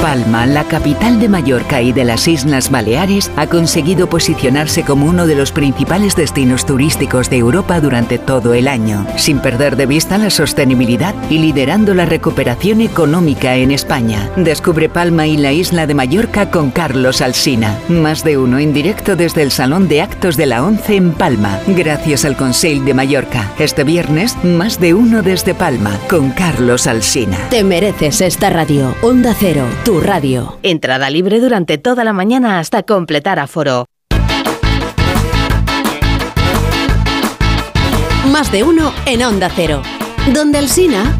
Palma, 0.00 0.46
la 0.46 0.64
capital 0.64 1.18
de 1.20 1.28
Mallorca 1.28 1.82
y 1.82 1.92
de 1.92 2.04
las 2.04 2.28
Islas 2.28 2.70
Baleares, 2.70 3.30
ha 3.36 3.46
conseguido 3.46 4.08
posicionarse 4.08 4.84
como 4.84 5.06
uno 5.06 5.26
de 5.26 5.34
los 5.34 5.52
principales 5.52 6.14
destinos 6.14 6.64
turísticos 6.64 7.28
de 7.30 7.38
Europa 7.38 7.80
durante 7.80 8.18
todo 8.18 8.54
el 8.54 8.68
año, 8.68 9.06
sin 9.16 9.40
perder 9.40 9.76
de 9.76 9.86
vista 9.86 10.16
la 10.16 10.30
sostenibilidad 10.30 11.14
y 11.28 11.38
liderando 11.38 11.94
la 11.94 12.06
recuperación 12.06 12.80
económica 12.80 13.56
en 13.56 13.72
España. 13.72 14.30
Descubre 14.36 14.88
Palma 14.88 15.26
y 15.26 15.36
la 15.36 15.52
isla 15.52 15.86
de 15.86 15.94
Mallorca 15.94 16.50
con 16.50 16.70
Carlos 16.70 17.20
Alsina. 17.20 17.78
Más 17.88 18.24
de 18.24 18.38
uno 18.38 18.58
en 18.58 18.72
directo 18.72 19.16
desde 19.16 19.42
el 19.42 19.50
Salón 19.50 19.88
de 19.88 20.02
Actos 20.02 20.36
de 20.36 20.46
la 20.46 20.64
ONCE 20.64 20.96
en 20.96 21.12
Palma, 21.12 21.58
gracias 21.66 22.24
al 22.24 22.36
Conseil 22.36 22.84
de 22.84 22.94
Mallorca. 22.94 23.52
Este 23.58 23.84
viernes, 23.84 24.36
más 24.44 24.80
de 24.80 24.94
uno 24.94 25.22
desde 25.22 25.54
Palma 25.54 25.98
con 26.08 26.30
Carlos 26.30 26.86
Alsina. 26.86 27.38
Te 27.50 27.64
mereces 27.64 28.20
esta 28.20 28.50
radio. 28.50 28.94
Onda 29.02 29.34
Cero, 29.38 29.64
tu 29.88 30.02
radio. 30.02 30.58
Entrada 30.62 31.08
libre 31.08 31.40
durante 31.40 31.78
toda 31.78 32.04
la 32.04 32.12
mañana 32.12 32.58
hasta 32.58 32.82
completar 32.82 33.38
aforo. 33.38 33.86
Más 38.30 38.52
de 38.52 38.64
uno 38.64 38.92
en 39.06 39.22
Onda 39.22 39.48
Cero. 39.48 39.80
Donde 40.34 40.58
el 40.58 40.68
Sina. 40.68 41.18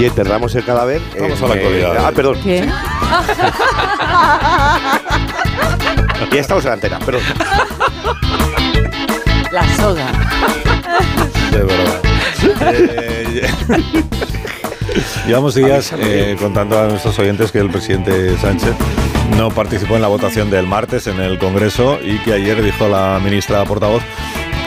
Y 0.00 0.04
enterramos 0.04 0.52
el 0.56 0.64
cadáver. 0.64 1.00
Vamos 1.20 1.38
en, 1.38 1.44
a 1.44 1.48
la 1.48 1.54
actualidad. 1.54 1.94
eh, 1.94 1.98
ah, 2.00 2.12
perdón. 2.12 2.38
¿Qué? 2.42 2.68
Ya 6.32 6.40
estamos 6.40 6.64
en 6.64 6.68
la 6.68 6.74
antena, 6.74 6.98
perdón. 6.98 7.22
La 9.50 9.76
soga. 9.76 10.06
De 11.50 11.58
verdad. 11.64 12.02
Eh, 12.60 13.48
Llevamos 15.26 15.54
días 15.54 15.92
eh, 15.98 16.36
contando 16.40 16.78
a 16.78 16.86
nuestros 16.88 17.18
oyentes 17.18 17.52
que 17.52 17.58
el 17.58 17.70
presidente 17.70 18.36
Sánchez 18.38 18.74
no 19.36 19.50
participó 19.50 19.96
en 19.96 20.02
la 20.02 20.08
votación 20.08 20.50
del 20.50 20.66
martes 20.66 21.06
en 21.06 21.20
el 21.20 21.38
Congreso 21.38 21.98
y 22.02 22.18
que 22.18 22.32
ayer 22.34 22.62
dijo 22.62 22.88
la 22.88 23.20
ministra 23.22 23.64
portavoz 23.64 24.02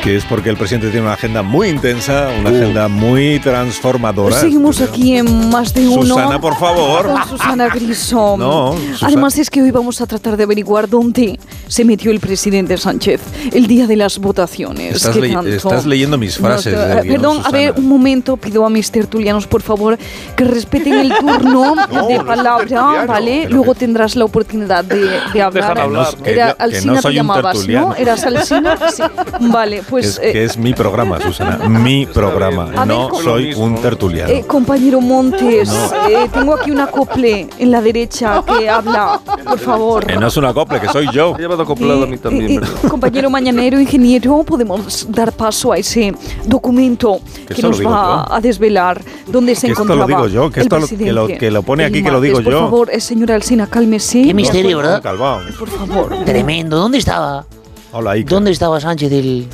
que 0.01 0.15
es 0.15 0.25
porque 0.25 0.49
el 0.49 0.57
presidente 0.57 0.89
tiene 0.89 1.05
una 1.05 1.13
agenda 1.13 1.43
muy 1.43 1.69
intensa, 1.69 2.29
una 2.39 2.49
agenda 2.49 2.87
muy 2.87 3.39
transformadora. 3.39 4.35
Seguimos 4.39 4.81
aquí 4.81 5.15
en 5.15 5.49
más 5.49 5.73
de 5.75 5.87
uno. 5.87 6.15
Susana, 6.15 6.41
por 6.41 6.55
favor. 6.57 7.05
Con 7.07 7.27
Susana 7.29 7.67
Griso. 7.69 8.35
No, 8.37 8.73
Susana. 8.73 9.07
Además 9.07 9.37
es 9.37 9.49
que 9.51 9.61
hoy 9.61 9.69
vamos 9.69 10.01
a 10.01 10.07
tratar 10.07 10.37
de 10.37 10.43
averiguar 10.43 10.89
dónde 10.89 11.39
se 11.67 11.85
metió 11.85 12.09
el 12.11 12.19
presidente 12.19 12.77
Sánchez 12.77 13.21
el 13.53 13.67
día 13.67 13.85
de 13.85 13.95
las 13.95 14.17
votaciones. 14.17 14.95
Estás, 14.95 15.13
¿Qué 15.15 15.21
ley- 15.21 15.33
tanto? 15.33 15.49
estás 15.49 15.85
leyendo 15.85 16.17
mis 16.17 16.35
frases. 16.37 16.73
No, 16.73 17.01
guion, 17.03 17.07
perdón, 17.07 17.41
a 17.45 17.51
ver, 17.51 17.73
un 17.77 17.87
momento, 17.87 18.37
pido 18.37 18.65
a 18.65 18.69
mis 18.71 18.89
tertulianos, 18.89 19.45
por 19.45 19.61
favor, 19.61 19.99
que 20.35 20.43
respeten 20.45 20.93
el 20.93 21.13
turno 21.19 21.75
de 22.07 22.19
palabra, 22.21 23.05
¿vale? 23.05 23.47
Luego 23.49 23.75
tendrás 23.75 24.15
la 24.15 24.25
oportunidad 24.25 24.83
de, 24.83 25.11
de 25.31 25.41
hablar. 25.41 25.79
hablar, 25.79 26.15
¿no? 26.17 26.23
Que 26.23 26.31
Era 26.33 26.53
que 26.55 26.63
Alsina 26.63 26.93
no 26.93 27.01
soy 27.03 27.11
un 27.11 27.15
llamabas, 27.17 27.53
tertuliano. 27.53 27.87
¿no? 27.89 27.95
¿Eras 27.95 28.23
Alsina? 28.23 28.77
Sí. 28.91 29.03
Vale, 29.41 29.83
pues... 29.91 30.05
es, 30.07 30.19
eh, 30.23 30.31
que 30.31 30.43
es 30.45 30.57
mi 30.57 30.73
programa, 30.73 31.19
Susana. 31.21 31.69
Mi 31.69 32.05
programa. 32.07 32.65
Ver, 32.65 32.87
No 32.87 33.09
¿cómo? 33.09 33.21
soy 33.21 33.53
un 33.53 33.75
tertuliano. 33.81 34.31
Eh, 34.31 34.43
compañero 34.47 34.99
Montes, 35.01 35.69
No. 35.69 36.07
eh, 36.09 36.29
tengo 36.33 36.55
aquí 36.55 36.71
un 36.71 36.79
acople 36.79 37.47
en 37.59 37.69
la 37.71 37.81
derecha 37.81 38.43
que 38.45 38.67
habla, 38.69 39.19
por 39.45 39.59
favor. 39.59 40.05
Que 40.07 40.15
no 40.17 40.27
es 40.27 40.37
un 40.37 40.45
acople, 40.45 40.79
que 40.81 40.87
soy 40.89 41.07
yo. 41.13 41.37
llevado 41.37 41.61
acoplado 41.63 42.03
a 42.03 42.07
mí 42.07 42.17
también, 42.17 42.49
Eh, 42.51 42.53
eh, 42.55 42.59
¿verdad? 42.59 42.89
compañero 42.89 43.29
mañanero, 43.29 43.79
ingeniero, 43.79 44.43
podemos 44.43 45.05
dar 45.11 45.31
paso 45.33 45.71
a 45.73 45.77
ese 45.77 46.13
documento 46.45 47.19
Que 47.47 47.55
que 47.55 47.61
nos 47.61 47.79
va 47.79 48.25
yo. 48.27 48.33
a 48.33 48.39
desvelar 48.41 49.01
dónde 49.27 49.55
se 49.55 49.67
Que 49.67 49.73
esto 49.73 49.83
lo 49.85 49.93
encontraba 49.95 50.23
digo 50.27 50.33
yo, 50.33 50.51
que 50.51 50.61
esto 50.61 50.79
lo- 50.79 50.87
que 50.87 51.11
lo- 51.11 51.27
que 51.27 51.51
lo 51.51 51.63
pone 51.63 51.85
aquí, 51.85 52.01
que 52.03 52.11
lo 52.11 52.21
digo 52.21 52.35
martes. 52.37 52.51
yo. 52.53 52.59
Por 52.59 52.69
favor, 52.69 52.89
eh, 52.91 52.99
señora 53.01 53.35
Alsina, 53.35 53.67
cálmese. 53.67 54.21
Qué 54.23 54.33
misterio, 54.33 54.77
¿verdad? 54.77 55.01
Calvao. 55.01 55.41
Por 55.59 55.69
favor. 55.69 56.15
Tremendo. 56.25 56.77
¿Dónde 56.77 56.97
estaba? 56.97 57.45
Hola, 57.91 58.11
Iker. 58.11 58.29
¿Dónde 58.29 58.51
estaba 58.51 58.79
Sánchez 58.79 59.11
el, 59.11 59.47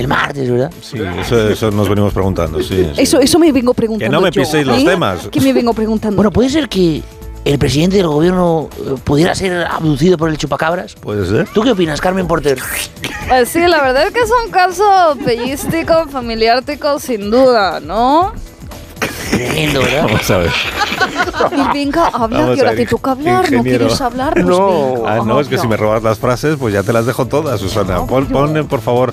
el 0.00 0.08
martes, 0.08 0.50
verdad? 0.50 0.70
Sí, 0.80 0.98
eso, 1.20 1.48
eso 1.48 1.70
nos 1.70 1.88
venimos 1.88 2.12
preguntando, 2.12 2.60
sí. 2.62 2.88
sí. 2.94 3.02
Eso, 3.02 3.18
eso 3.20 3.38
me 3.38 3.50
vengo 3.52 3.72
preguntando 3.74 4.10
Que 4.10 4.14
no 4.16 4.20
me 4.20 4.30
yo, 4.30 4.42
piséis 4.42 4.66
los 4.66 4.78
¿eh? 4.80 4.84
temas. 4.84 5.28
Que 5.28 5.40
me 5.40 5.52
vengo 5.52 5.72
preguntando. 5.74 6.16
Bueno, 6.16 6.30
puede 6.30 6.48
ser 6.50 6.68
que 6.68 7.02
el 7.44 7.58
presidente 7.58 7.96
del 7.98 8.08
gobierno 8.08 8.68
eh, 8.78 8.94
pudiera 9.04 9.34
ser 9.34 9.64
abducido 9.66 10.18
por 10.18 10.28
el 10.30 10.36
chupacabras. 10.38 10.94
Puede 10.96 11.26
ser. 11.26 11.48
¿Tú 11.54 11.62
qué 11.62 11.70
opinas, 11.72 12.00
Carmen 12.00 12.26
Porter? 12.26 12.58
Pues 13.28 13.48
sí, 13.48 13.60
la 13.60 13.82
verdad 13.82 14.06
es 14.06 14.12
que 14.12 14.20
es 14.20 14.30
un 14.44 14.50
caso 14.50 15.16
pellístico, 15.24 16.06
familiártico, 16.10 16.98
sin 16.98 17.30
duda, 17.30 17.80
¿no? 17.80 18.32
Tremendo, 19.30 19.80
¿verdad? 19.80 20.02
Vamos 20.04 20.30
a 20.30 20.36
ver. 20.38 20.50
Y 21.52 21.72
venga, 21.78 22.06
habla, 22.08 22.38
Vamos 22.40 22.54
que 22.54 22.60
ahora 22.62 22.74
te 22.74 22.86
toca 22.86 23.10
hablar, 23.12 23.50
¿no 23.50 23.58
ingeniero. 23.58 23.78
quieres 23.84 24.00
hablar? 24.00 24.32
Pues 24.34 24.46
venga, 24.46 25.12
Ah, 25.12 25.20
no, 25.24 25.40
es 25.40 25.48
que 25.48 25.58
si 25.58 25.66
me 25.68 25.76
robas 25.76 26.02
las 26.02 26.18
frases, 26.18 26.56
pues 26.58 26.72
ya 26.72 26.82
te 26.82 26.92
las 26.92 27.06
dejo 27.06 27.26
todas, 27.26 27.60
Susana. 27.60 28.06
Pon, 28.06 28.26
ponle, 28.26 28.64
por 28.64 28.80
favor, 28.80 29.12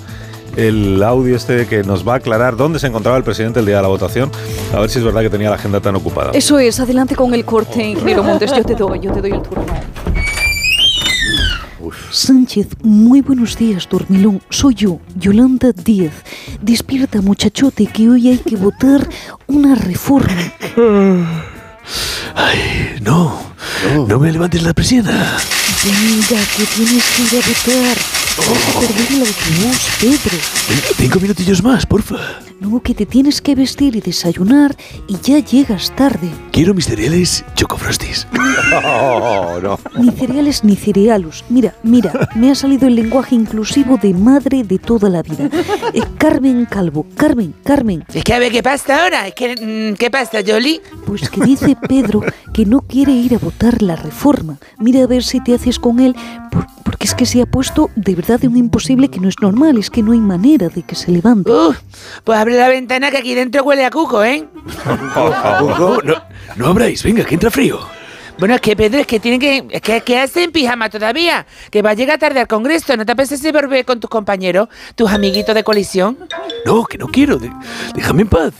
el 0.55 1.01
audio 1.03 1.35
este 1.35 1.67
que 1.67 1.83
nos 1.83 2.07
va 2.07 2.13
a 2.13 2.17
aclarar 2.17 2.55
dónde 2.55 2.79
se 2.79 2.87
encontraba 2.87 3.17
el 3.17 3.23
presidente 3.23 3.59
el 3.59 3.65
día 3.65 3.77
de 3.77 3.81
la 3.81 3.87
votación. 3.87 4.31
A 4.73 4.79
ver 4.79 4.89
si 4.89 4.99
es 4.99 5.05
verdad 5.05 5.21
que 5.21 5.29
tenía 5.29 5.49
la 5.49 5.55
agenda 5.55 5.79
tan 5.79 5.95
ocupada. 5.95 6.31
Eso 6.33 6.59
es, 6.59 6.79
adelante 6.79 7.15
con 7.15 7.33
el 7.33 7.45
corte, 7.45 7.83
ingeniero 7.83 8.23
Montes, 8.23 8.51
yo 8.55 8.63
te 8.63 8.75
doy, 8.75 8.99
yo 8.99 9.11
te 9.11 9.21
doy 9.21 9.31
el 9.31 9.41
turno. 9.41 9.65
Sánchez, 12.11 12.67
muy 12.83 13.21
buenos 13.21 13.57
días, 13.57 13.87
dormilón. 13.89 14.41
Soy 14.49 14.75
yo, 14.75 14.99
Yolanda 15.17 15.71
Díaz. 15.71 16.13
Despierta, 16.61 17.21
muchachote, 17.21 17.87
que 17.87 18.09
hoy 18.09 18.29
hay 18.29 18.37
que 18.37 18.55
votar 18.55 19.07
una 19.47 19.75
reforma. 19.75 20.53
Ay, 22.35 22.99
no. 23.01 23.52
No 24.07 24.19
me 24.19 24.31
levantes 24.31 24.63
la 24.63 24.73
presión. 24.73 25.05
Venga, 25.05 26.43
que 26.57 26.63
tienes 26.75 27.03
que 27.03 27.21
ir 27.23 27.43
a 27.43 27.47
votar. 27.47 27.97
Vas 28.35 28.75
a 28.75 28.79
perder 28.79 29.07
el 29.11 29.19
autobús, 29.21 29.79
Pedro. 29.99 30.37
Cinco 30.97 31.19
minutillos 31.19 31.61
más, 31.63 31.85
porfa. 31.85 32.15
No, 32.59 32.81
que 32.81 32.93
te 32.95 33.05
tienes 33.05 33.41
que 33.41 33.55
vestir 33.55 33.95
y 33.97 34.01
desayunar 34.01 34.75
y 35.07 35.17
ya 35.21 35.39
llegas 35.39 35.93
tarde. 35.95 36.29
Quiero 36.51 36.73
mis 36.73 36.85
cereales 36.85 37.43
chocofrostis. 37.55 38.27
Oh, 38.85 39.59
no. 39.61 39.79
Ni 39.99 40.11
cereales 40.11 40.63
ni 40.63 40.75
cerealos. 40.75 41.43
Mira, 41.49 41.75
mira, 41.83 42.29
me 42.35 42.49
ha 42.51 42.55
salido 42.55 42.87
el 42.87 42.95
lenguaje 42.95 43.35
inclusivo 43.35 43.97
de 43.97 44.13
madre 44.13 44.63
de 44.63 44.79
toda 44.79 45.09
la 45.09 45.21
vida. 45.21 45.49
Eh, 45.93 46.01
Carmen 46.17 46.65
Calvo, 46.65 47.05
Carmen, 47.15 47.53
Carmen. 47.63 48.05
Es 48.13 48.23
que 48.23 48.33
a 48.33 48.39
ver 48.39 48.51
qué 48.51 48.63
pasa 48.63 49.03
ahora. 49.03 49.27
Es 49.27 49.35
que, 49.35 49.55
mm, 49.93 49.97
¿Qué 49.97 50.09
pasa, 50.09 50.39
Jolly? 50.45 50.81
Pues 51.05 51.29
que 51.29 51.41
dice 51.41 51.75
Pedro 51.87 52.21
que 52.53 52.65
no 52.65 52.81
quiere 52.81 53.11
ir 53.11 53.35
a 53.35 53.37
votar 53.37 53.52
la 53.81 53.95
reforma. 53.95 54.57
Mira 54.77 55.03
a 55.03 55.07
ver 55.07 55.23
si 55.23 55.41
te 55.41 55.53
haces 55.55 55.79
con 55.79 55.99
él, 55.99 56.15
por- 56.51 56.65
porque 56.83 57.05
es 57.07 57.15
que 57.15 57.25
se 57.25 57.41
ha 57.41 57.45
puesto 57.45 57.89
de 57.95 58.13
verdad 58.15 58.39
de 58.39 58.47
un 58.47 58.57
imposible 58.57 59.07
que 59.09 59.19
no 59.19 59.29
es 59.29 59.35
normal, 59.41 59.77
es 59.77 59.89
que 59.89 60.03
no 60.03 60.11
hay 60.11 60.19
manera 60.19 60.67
de 60.69 60.83
que 60.83 60.95
se 60.95 61.11
levante. 61.11 61.49
Pues 62.23 62.37
abre 62.39 62.57
la 62.57 62.67
ventana 62.67 63.09
que 63.11 63.17
aquí 63.17 63.33
dentro 63.35 63.63
huele 63.63 63.85
a 63.85 63.89
cuco, 63.91 64.23
¿eh? 64.23 64.47
No, 65.15 66.01
no, 66.01 66.15
no 66.55 66.67
abráis, 66.67 67.03
venga, 67.03 67.23
que 67.23 67.35
entra 67.35 67.49
frío. 67.51 67.79
Bueno, 68.39 68.55
es 68.55 68.61
que 68.61 68.75
Pedro, 68.75 68.99
es 68.99 69.07
que 69.07 69.19
tiene 69.19 69.37
que. 69.37 69.63
Es 69.69 69.81
que, 69.81 70.01
que 70.01 70.17
hace 70.19 70.43
en 70.43 70.51
pijama 70.51 70.89
todavía. 70.89 71.45
Que 71.69 71.83
va 71.83 71.91
a 71.91 71.93
llegar 71.93 72.17
tarde 72.17 72.39
al 72.39 72.47
congreso. 72.47 72.97
¿No 72.97 73.05
te 73.05 73.11
apetece 73.11 73.51
volver 73.51 73.85
con 73.85 73.99
tus 73.99 74.09
compañeros, 74.09 74.69
tus 74.95 75.11
amiguitos 75.11 75.53
de 75.53 75.63
colisión? 75.63 76.17
No, 76.65 76.83
que 76.85 76.97
no 76.97 77.07
quiero. 77.07 77.37
de- 77.37 77.51
déjame 77.93 78.23
en 78.23 78.29
paz. 78.29 78.53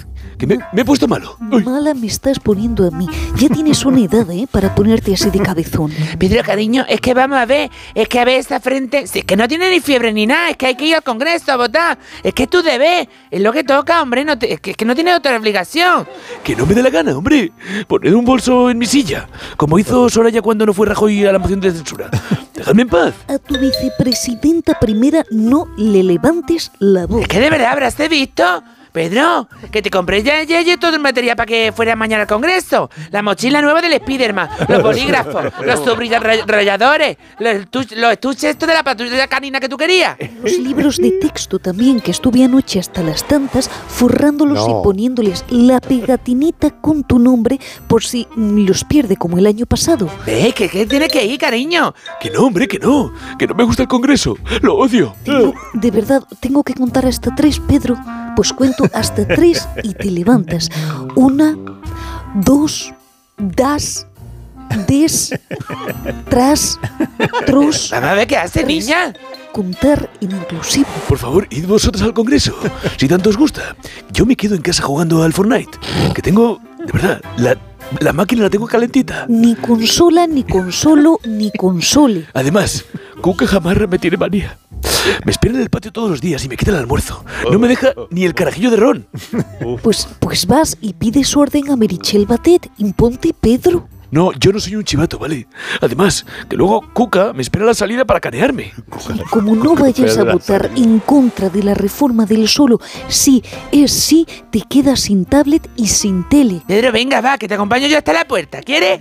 Que 0.43 0.47
me, 0.47 0.57
me 0.73 0.81
he 0.81 0.83
puesto 0.83 1.07
malo. 1.07 1.37
Mala 1.39 1.93
me 1.93 2.07
estás 2.07 2.37
poniendo 2.37 2.85
a 2.85 2.91
mí. 2.91 3.07
Ya 3.37 3.47
tienes 3.47 3.85
una 3.85 4.01
edad, 4.01 4.29
¿eh? 4.29 4.45
Para 4.51 4.75
ponerte 4.75 5.13
así 5.13 5.29
de 5.29 5.39
cabezón. 5.39 5.89
Pedro, 6.19 6.43
cariño, 6.43 6.83
es 6.89 6.99
que 6.99 7.13
vamos 7.13 7.37
a 7.37 7.45
ver. 7.45 7.71
Es 7.95 8.09
que 8.09 8.19
a 8.19 8.25
ver 8.25 8.39
esa 8.41 8.59
frente. 8.59 9.07
Si 9.07 9.19
es 9.19 9.25
que 9.25 9.37
no 9.37 9.47
tiene 9.47 9.69
ni 9.69 9.79
fiebre 9.79 10.11
ni 10.11 10.27
nada. 10.27 10.49
Es 10.49 10.57
que 10.57 10.65
hay 10.65 10.75
que 10.75 10.85
ir 10.85 10.95
al 10.95 11.03
congreso 11.03 11.53
a 11.53 11.55
votar. 11.55 11.97
Es 12.23 12.33
que 12.33 12.43
es 12.43 12.49
tu 12.49 12.61
deber. 12.61 13.07
Es 13.31 13.39
lo 13.39 13.53
que 13.53 13.63
toca, 13.63 14.01
hombre. 14.01 14.25
No 14.25 14.37
te- 14.37 14.51
es, 14.51 14.59
que, 14.59 14.71
es 14.71 14.75
que 14.75 14.83
no 14.83 14.93
tienes 14.95 15.15
otra 15.15 15.37
obligación. 15.37 16.05
Que 16.43 16.57
no 16.57 16.65
me 16.65 16.73
dé 16.73 16.83
la 16.83 16.89
gana, 16.89 17.17
hombre. 17.17 17.53
Poned 17.87 18.13
un 18.13 18.25
bolso 18.25 18.69
en 18.69 18.79
mi 18.79 18.85
silla. 18.85 19.29
Como 19.55 19.79
hizo 19.79 20.09
Soraya 20.09 20.41
cuando 20.41 20.65
no 20.65 20.73
fue 20.73 20.87
Rajoy 20.87 21.25
a 21.25 21.31
la 21.31 21.39
moción 21.39 21.61
de 21.61 21.71
censura. 21.71 22.09
Dejadme 22.53 22.81
en 22.81 22.89
paz. 22.89 23.13
A 23.29 23.37
tu 23.37 23.57
vicepresidenta 23.57 24.77
primera 24.77 25.23
no 25.31 25.67
le 25.77 26.03
levantes 26.03 26.69
la 26.79 27.05
voz. 27.07 27.21
Es 27.21 27.27
que 27.29 27.39
de 27.39 27.49
verdad 27.49 27.71
habrás 27.71 27.95
visto. 28.09 28.43
Pedro, 28.93 29.49
que 29.71 29.81
te 29.81 29.89
compré 29.89 30.23
ya, 30.23 30.43
ya, 30.43 30.61
ya 30.61 30.77
todo 30.79 30.95
el 30.95 31.01
material 31.01 31.35
para 31.35 31.47
que 31.47 31.73
fuera 31.75 31.95
mañana 31.95 32.21
al 32.21 32.27
congreso. 32.27 32.89
La 33.11 33.21
mochila 33.21 33.61
nueva 33.61 33.81
del 33.81 33.93
Spiderman, 33.99 34.47
los 34.69 34.81
bolígrafos, 34.87 35.45
los 35.65 35.79
subrayadores, 35.83 37.17
los, 37.39 37.91
los 37.91 38.11
estuches 38.13 38.43
estos 38.51 38.67
de 38.69 38.73
la 38.75 38.83
patrulla 38.83 39.27
canina 39.27 39.59
que 39.59 39.67
tú 39.67 39.77
querías. 39.77 40.15
Los 40.41 40.57
libros 40.59 40.97
de 40.97 41.11
texto 41.11 41.59
también, 41.59 41.99
que 41.99 42.11
estuve 42.11 42.43
anoche 42.43 42.79
hasta 42.79 43.01
las 43.01 43.27
tantas 43.27 43.69
forrándolos 43.69 44.59
No. 44.67 44.79
y 44.79 44.83
poniéndoles 44.83 45.43
la 45.49 45.79
pegatinita 45.81 46.69
con 46.79 47.03
tu 47.03 47.17
nombre 47.19 47.59
por 47.87 48.03
si 48.03 48.27
los 48.35 48.83
pierde 48.83 49.17
como 49.17 49.37
el 49.39 49.47
año 49.47 49.65
pasado. 49.65 50.07
¿Ves? 50.25 50.53
Que, 50.53 50.69
que 50.69 50.85
tiene 50.85 51.07
que 51.07 51.25
ir, 51.25 51.39
cariño. 51.39 51.93
Que 52.21 52.29
no, 52.29 52.41
hombre, 52.45 52.67
que 52.67 52.77
no. 52.79 53.11
Que 53.39 53.47
no 53.47 53.55
me 53.55 53.63
gusta 53.63 53.81
el 53.81 53.87
Congreso. 53.87 54.37
Lo 54.61 54.75
odio. 54.75 55.15
De 55.73 55.89
verdad, 55.91 56.23
tengo 56.39 56.63
que 56.63 56.73
contar 56.75 57.05
hasta 57.07 57.33
tres, 57.35 57.59
Pedro. 57.59 57.97
Pues 58.35 58.51
cuento 58.53 58.82
hasta 58.93 59.27
tres 59.27 59.67
y 59.83 59.93
te 59.93 60.11
levantas. 60.11 60.69
Una, 61.15 61.57
dos, 62.35 62.93
das, 63.37 64.07
des, 64.87 65.33
tras, 66.29 66.79
a 67.91 68.13
ver 68.13 68.27
qué 68.27 68.37
hace, 68.37 68.63
niña. 68.63 69.13
Contar 69.51 70.09
en 70.19 70.31
inclusivo. 70.31 70.87
Por 71.07 71.19
favor, 71.19 71.47
id 71.51 71.67
vosotros 71.67 72.01
al 72.01 72.13
Congreso. 72.13 72.55
Si 72.97 73.07
tanto 73.07 73.29
os 73.29 73.37
gusta. 73.37 73.75
Yo 74.11 74.25
me 74.25 74.35
quedo 74.35 74.55
en 74.55 74.63
casa 74.63 74.81
jugando 74.81 75.21
al 75.21 75.31
Fortnite. 75.31 75.77
Que 76.15 76.23
tengo, 76.23 76.59
de 76.79 76.91
verdad, 76.91 77.21
la, 77.37 77.55
la 77.99 78.13
máquina 78.13 78.41
la 78.43 78.49
tengo 78.49 78.65
calentita. 78.65 79.27
Ni 79.29 79.53
consola, 79.53 80.25
ni 80.25 80.43
consolo, 80.43 81.19
ni 81.25 81.51
console. 81.51 82.27
Además, 82.33 82.83
Cuca 83.23 83.47
Jamarra 83.47 83.87
me 83.87 83.97
tiene 83.97 84.17
manía. 84.17 84.57
Me 85.23 85.31
espera 85.31 85.55
en 85.55 85.61
el 85.61 85.69
patio 85.69 85.93
todos 85.93 86.09
los 86.09 86.19
días 86.19 86.43
y 86.43 86.49
me 86.49 86.57
quita 86.57 86.71
el 86.71 86.77
almuerzo. 86.77 87.23
No 87.49 87.57
me 87.57 87.69
deja 87.69 87.93
ni 88.09 88.25
el 88.25 88.33
carajillo 88.33 88.69
de 88.69 88.75
ron. 88.75 89.07
Pues, 89.81 90.09
pues 90.19 90.45
vas 90.45 90.77
y 90.81 90.91
pides 90.91 91.33
orden 91.37 91.71
a 91.71 91.77
Merichel 91.77 92.25
Batet. 92.25 92.69
Imponte 92.79 93.33
Pedro. 93.33 93.87
No, 94.11 94.33
yo 94.33 94.51
no 94.51 94.59
soy 94.59 94.75
un 94.75 94.83
chivato, 94.83 95.19
¿vale? 95.19 95.47
Además, 95.79 96.25
que 96.49 96.57
luego 96.57 96.83
Cuca 96.91 97.31
me 97.31 97.43
espera 97.43 97.63
a 97.63 97.67
la 97.67 97.73
salida 97.73 98.03
para 98.03 98.19
canearme. 98.19 98.73
Como 99.31 99.55
no 99.55 99.73
vayas 99.73 100.17
a 100.17 100.25
votar 100.25 100.71
en 100.75 100.99
contra 100.99 101.49
de 101.49 101.63
la 101.63 101.75
reforma 101.75 102.25
del 102.25 102.49
solo, 102.49 102.81
sí 103.07 103.41
es 103.71 103.93
sí, 103.93 104.27
te 104.51 104.63
quedas 104.63 104.99
sin 104.99 105.23
tablet 105.23 105.69
y 105.77 105.87
sin 105.87 106.27
tele. 106.27 106.61
Pedro, 106.67 106.91
venga, 106.91 107.21
va, 107.21 107.37
que 107.37 107.47
te 107.47 107.53
acompaño 107.53 107.87
yo 107.87 107.97
hasta 107.97 108.11
la 108.11 108.27
puerta. 108.27 108.61
¿Quieres? 108.61 108.99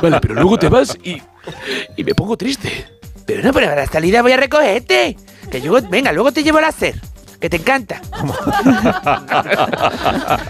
Vale, 0.00 0.18
pero 0.22 0.32
luego 0.32 0.58
te 0.58 0.70
vas 0.70 0.96
y, 1.04 1.20
y 1.98 2.02
me 2.02 2.14
pongo 2.14 2.34
triste. 2.38 2.99
Pero 3.30 3.44
no, 3.44 3.52
pero 3.52 3.70
a 3.70 3.76
la 3.76 3.86
salida 3.86 4.22
voy 4.22 4.32
a 4.32 4.36
recogerte. 4.36 5.16
Que 5.52 5.60
yo, 5.60 5.80
venga, 5.88 6.10
luego 6.12 6.32
te 6.32 6.42
llevo 6.42 6.58
al 6.58 6.64
hacer. 6.64 6.96
Que 7.40 7.48
te 7.48 7.56
encanta. 7.56 8.00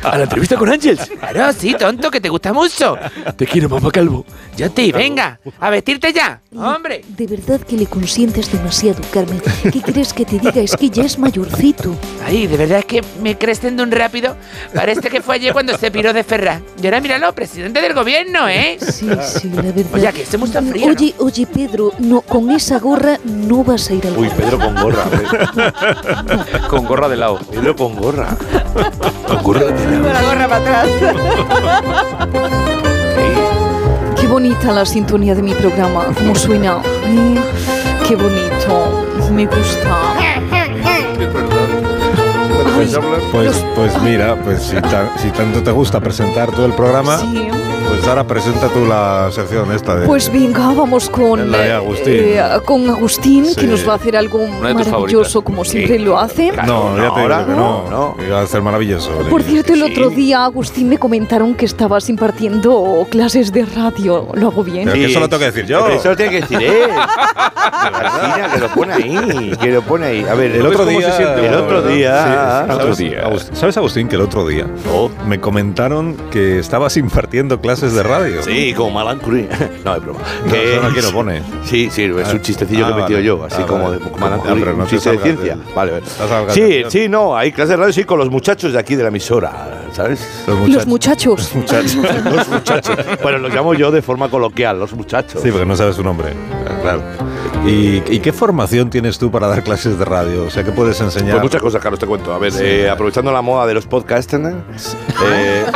A 0.02 0.16
la 0.18 0.24
entrevista 0.24 0.56
con 0.56 0.68
Ángels. 0.68 1.08
Claro, 1.18 1.52
sí, 1.52 1.74
tonto, 1.78 2.10
que 2.10 2.20
te 2.20 2.28
gusta 2.28 2.52
mucho. 2.52 2.98
Te 3.36 3.46
quiero, 3.46 3.68
mamá 3.68 3.90
calvo. 3.90 4.26
Yo 4.56 4.70
te, 4.70 4.92
venga, 4.92 5.38
a 5.58 5.70
vestirte 5.70 6.12
ya, 6.12 6.40
hombre. 6.54 7.02
De 7.08 7.26
verdad 7.26 7.60
que 7.60 7.76
le 7.76 7.86
consientes 7.86 8.50
demasiado, 8.52 9.00
Carmen. 9.12 9.40
¿Qué 9.62 9.80
quieres 9.80 10.12
que 10.12 10.24
te 10.24 10.38
diga? 10.38 10.60
Es 10.60 10.76
que 10.76 10.90
ya 10.90 11.04
es 11.04 11.18
mayorcito. 11.18 11.96
Ay, 12.26 12.46
de 12.46 12.56
verdad 12.56 12.80
es 12.80 12.84
que 12.84 13.02
me 13.22 13.38
crecen 13.38 13.76
de 13.76 13.82
un 13.84 13.90
rápido. 13.92 14.36
Parece 14.74 15.08
que 15.08 15.22
fue 15.22 15.36
ayer 15.36 15.52
cuando 15.52 15.78
se 15.78 15.90
piró 15.90 16.12
de 16.12 16.24
Ferraz. 16.24 16.60
Y 16.82 16.86
ahora 16.86 17.00
míralo, 17.00 17.32
presidente 17.34 17.80
del 17.80 17.94
gobierno, 17.94 18.48
¿eh? 18.48 18.78
Sí, 18.80 19.08
sí, 19.22 19.50
la 19.50 19.62
verdad. 19.62 19.94
Oye, 19.94 20.12
que 20.12 20.26
se 20.26 20.36
muestra 20.36 20.60
frío. 20.62 20.88
¿no? 20.88 20.92
Oye, 20.92 21.14
oye, 21.18 21.46
Pedro, 21.46 21.92
no, 21.98 22.20
con 22.22 22.50
esa 22.50 22.78
gorra 22.78 23.18
no 23.24 23.62
vas 23.62 23.88
a 23.90 23.94
ir 23.94 24.06
al 24.06 24.16
Uy, 24.18 24.28
Pedro 24.36 24.58
con 24.58 24.74
gorra. 24.74 25.04
Con 26.68 26.79
gorra 26.86 27.08
de 27.08 27.16
lado. 27.16 27.38
Pedro 27.50 27.74
con 27.76 27.94
gorra. 27.96 28.28
Con 29.26 29.42
gorra 29.42 29.60
de 29.64 29.84
lado. 29.90 30.12
la 30.12 30.22
gorra 30.22 30.48
para 30.48 30.82
atrás. 30.82 30.88
Qué 34.20 34.26
bonita 34.26 34.72
la 34.72 34.84
sintonía 34.84 35.34
de 35.34 35.42
mi 35.42 35.54
programa, 35.54 36.06
cómo 36.16 36.34
suena. 36.34 36.78
Qué 38.06 38.16
bonito, 38.16 39.06
me 39.32 39.46
gusta. 39.46 39.96
Pues, 42.76 42.98
pues, 43.32 43.64
pues 43.74 44.02
mira, 44.02 44.36
pues 44.36 44.62
si, 44.62 44.76
ta- 44.80 45.10
si 45.18 45.30
tanto 45.30 45.62
te 45.62 45.70
gusta 45.70 46.00
presentar 46.00 46.50
todo 46.50 46.64
el 46.66 46.72
programa, 46.72 47.18
Sí. 47.18 47.48
Pues 47.90 48.06
ahora 48.06 48.24
presenta 48.24 48.68
tú 48.68 48.86
la 48.86 49.28
sección 49.32 49.72
esta 49.72 49.96
de... 49.96 50.06
Pues 50.06 50.32
venga, 50.32 50.72
vamos 50.72 51.10
con, 51.10 51.50
La 51.50 51.58
de 51.58 51.72
Agustín. 51.72 52.14
eh, 52.16 52.42
con 52.64 52.88
Agustín, 52.88 53.46
Sí. 53.46 53.56
que 53.56 53.66
nos 53.66 53.86
va 53.88 53.94
a 53.94 53.96
hacer 53.96 54.16
algo 54.16 54.46
maravilloso, 54.46 55.42
como 55.42 55.64
siempre 55.64 55.98
lo 55.98 56.18
hace. 56.18 56.52
no, 56.66 56.96
ya 56.96 57.14
te 57.14 57.20
digo 57.20 57.46
que 57.46 57.54
no, 57.54 58.16
Iba 58.24 58.40
a 58.42 58.46
ser 58.46 58.62
maravilloso. 58.62 59.10
Por 59.28 59.42
cierto, 59.42 59.72
el 59.72 59.82
otro 59.82 60.08
día, 60.10 60.44
Agustín, 60.44 60.88
me 60.88 60.98
comentaron 60.98 61.54
que 61.54 61.64
estabas 61.64 62.08
impartiendo 62.08 63.06
clases 63.10 63.52
de 63.52 63.64
radio. 63.66 64.28
¿Lo 64.34 64.48
hago 64.48 64.62
bien? 64.62 64.84
Pero 64.84 64.94
que 64.96 65.06
eso 65.06 65.18
lo 65.20 65.28
tengo 65.28 65.40
que 65.40 65.46
decir 65.46 65.66
yo. 65.66 65.84
Pero 65.84 65.96
Eso 65.98 66.08
lo 66.10 66.16
tiene 66.16 66.30
que 66.32 66.40
decir 66.42 66.62
él. 66.62 66.90
Martina, 66.94 68.50
que 68.54 68.60
lo 68.60 68.68
pone 68.68 68.92
ahí. 68.94 69.56
Que 69.60 69.70
lo 69.72 69.82
pone 69.82 70.06
ahí. 70.06 70.24
A 70.30 70.34
ver, 70.34 70.52
El 70.52 70.66
otro 70.66 70.86
día. 70.86 71.16
El 71.38 71.54
otro 71.54 71.82
día. 71.82 72.22
Sí, 72.22 72.30
¿sabes, 72.30 72.84
Agustín, 72.84 73.14
¿Sabes, 73.54 73.76
Agustín, 73.76 74.08
que 74.08 74.16
el 74.16 74.22
otro 74.22 74.46
día 74.46 74.66
me 75.26 75.40
comentaron 75.40 76.16
que 76.30 76.58
estabas 76.58 76.96
impartiendo 76.96 77.60
clases 77.60 77.79
de 77.80 78.02
radio? 78.02 78.42
Sí, 78.42 78.72
como 78.74 78.90
Malancuri. 78.90 79.48
No, 79.84 79.94
es 79.96 80.02
broma. 80.02 80.20
No, 80.46 80.54
eso 80.54 80.86
aquí 80.86 81.00
lo 81.00 81.12
pone. 81.12 81.42
Sí, 81.64 81.88
sí, 81.90 82.04
es 82.04 82.28
Ah, 82.28 82.32
un 82.32 82.42
chistecillo 82.42 82.84
que 82.86 82.90
he 82.90 82.94
ah, 82.94 82.96
metido 82.96 83.16
vale. 83.18 83.24
yo, 83.26 83.44
así 83.44 83.56
Ah, 83.62 83.66
como 83.66 83.84
vale. 83.84 83.96
de 83.96 84.02
como 84.04 84.16
Malancuri, 84.18 84.62
ah, 84.62 84.64
no 84.66 84.72
un 84.74 84.84
te 84.84 84.90
chiste 84.90 85.10
de 85.12 85.18
ciencia. 85.18 85.56
del- 85.56 85.74
Vale, 85.74 85.92
vale. 85.92 86.04
no 86.46 86.52
Sí, 86.52 86.60
del- 86.60 86.90
sí, 86.90 87.08
no, 87.08 87.36
hay 87.36 87.52
clases 87.52 87.70
de 87.70 87.76
radio, 87.76 87.92
sí, 87.92 88.04
con 88.04 88.18
los 88.18 88.30
muchachos 88.30 88.72
de 88.72 88.78
aquí 88.78 88.94
de 88.96 89.02
la 89.02 89.08
emisora, 89.08 89.82
¿sabes? 89.92 90.44
Los 90.46 90.86
muchachos. 90.86 91.54
muchachos. 91.54 91.96
los 92.24 92.48
muchachos. 92.48 92.96
Bueno, 93.22 93.38
los 93.38 93.52
llamo 93.54 93.74
yo 93.74 93.90
de 93.90 94.02
forma 94.02 94.28
coloquial, 94.28 94.78
los 94.78 94.92
muchachos. 94.92 95.40
Sí, 95.42 95.50
porque 95.50 95.66
no 95.66 95.76
sabes 95.76 95.96
su 95.96 96.02
nombre. 96.04 96.28
Claro. 96.82 97.02
¿Y, 97.66 98.02
y 98.10 98.20
qué 98.20 98.32
formación 98.32 98.88
tienes 98.90 99.18
tú 99.18 99.30
para 99.30 99.46
dar 99.46 99.62
clases 99.62 99.98
de 99.98 100.04
radio? 100.04 100.44
O 100.44 100.50
sea, 100.50 100.64
¿qué 100.64 100.72
puedes 100.72 101.00
enseñar? 101.00 101.32
Pues 101.32 101.42
muchas 101.44 101.60
cosas, 101.62 101.82
Carlos, 101.82 102.00
te 102.00 102.06
cuento. 102.06 102.32
A 102.32 102.38
ver, 102.38 102.52
Sí. 102.52 102.62
eh, 102.64 102.90
aprovechando 102.90 103.30
la 103.32 103.42
moda 103.42 103.66
de 103.66 103.74
los 103.74 103.86
podcasts, 103.86 104.32
eh, 104.34 105.66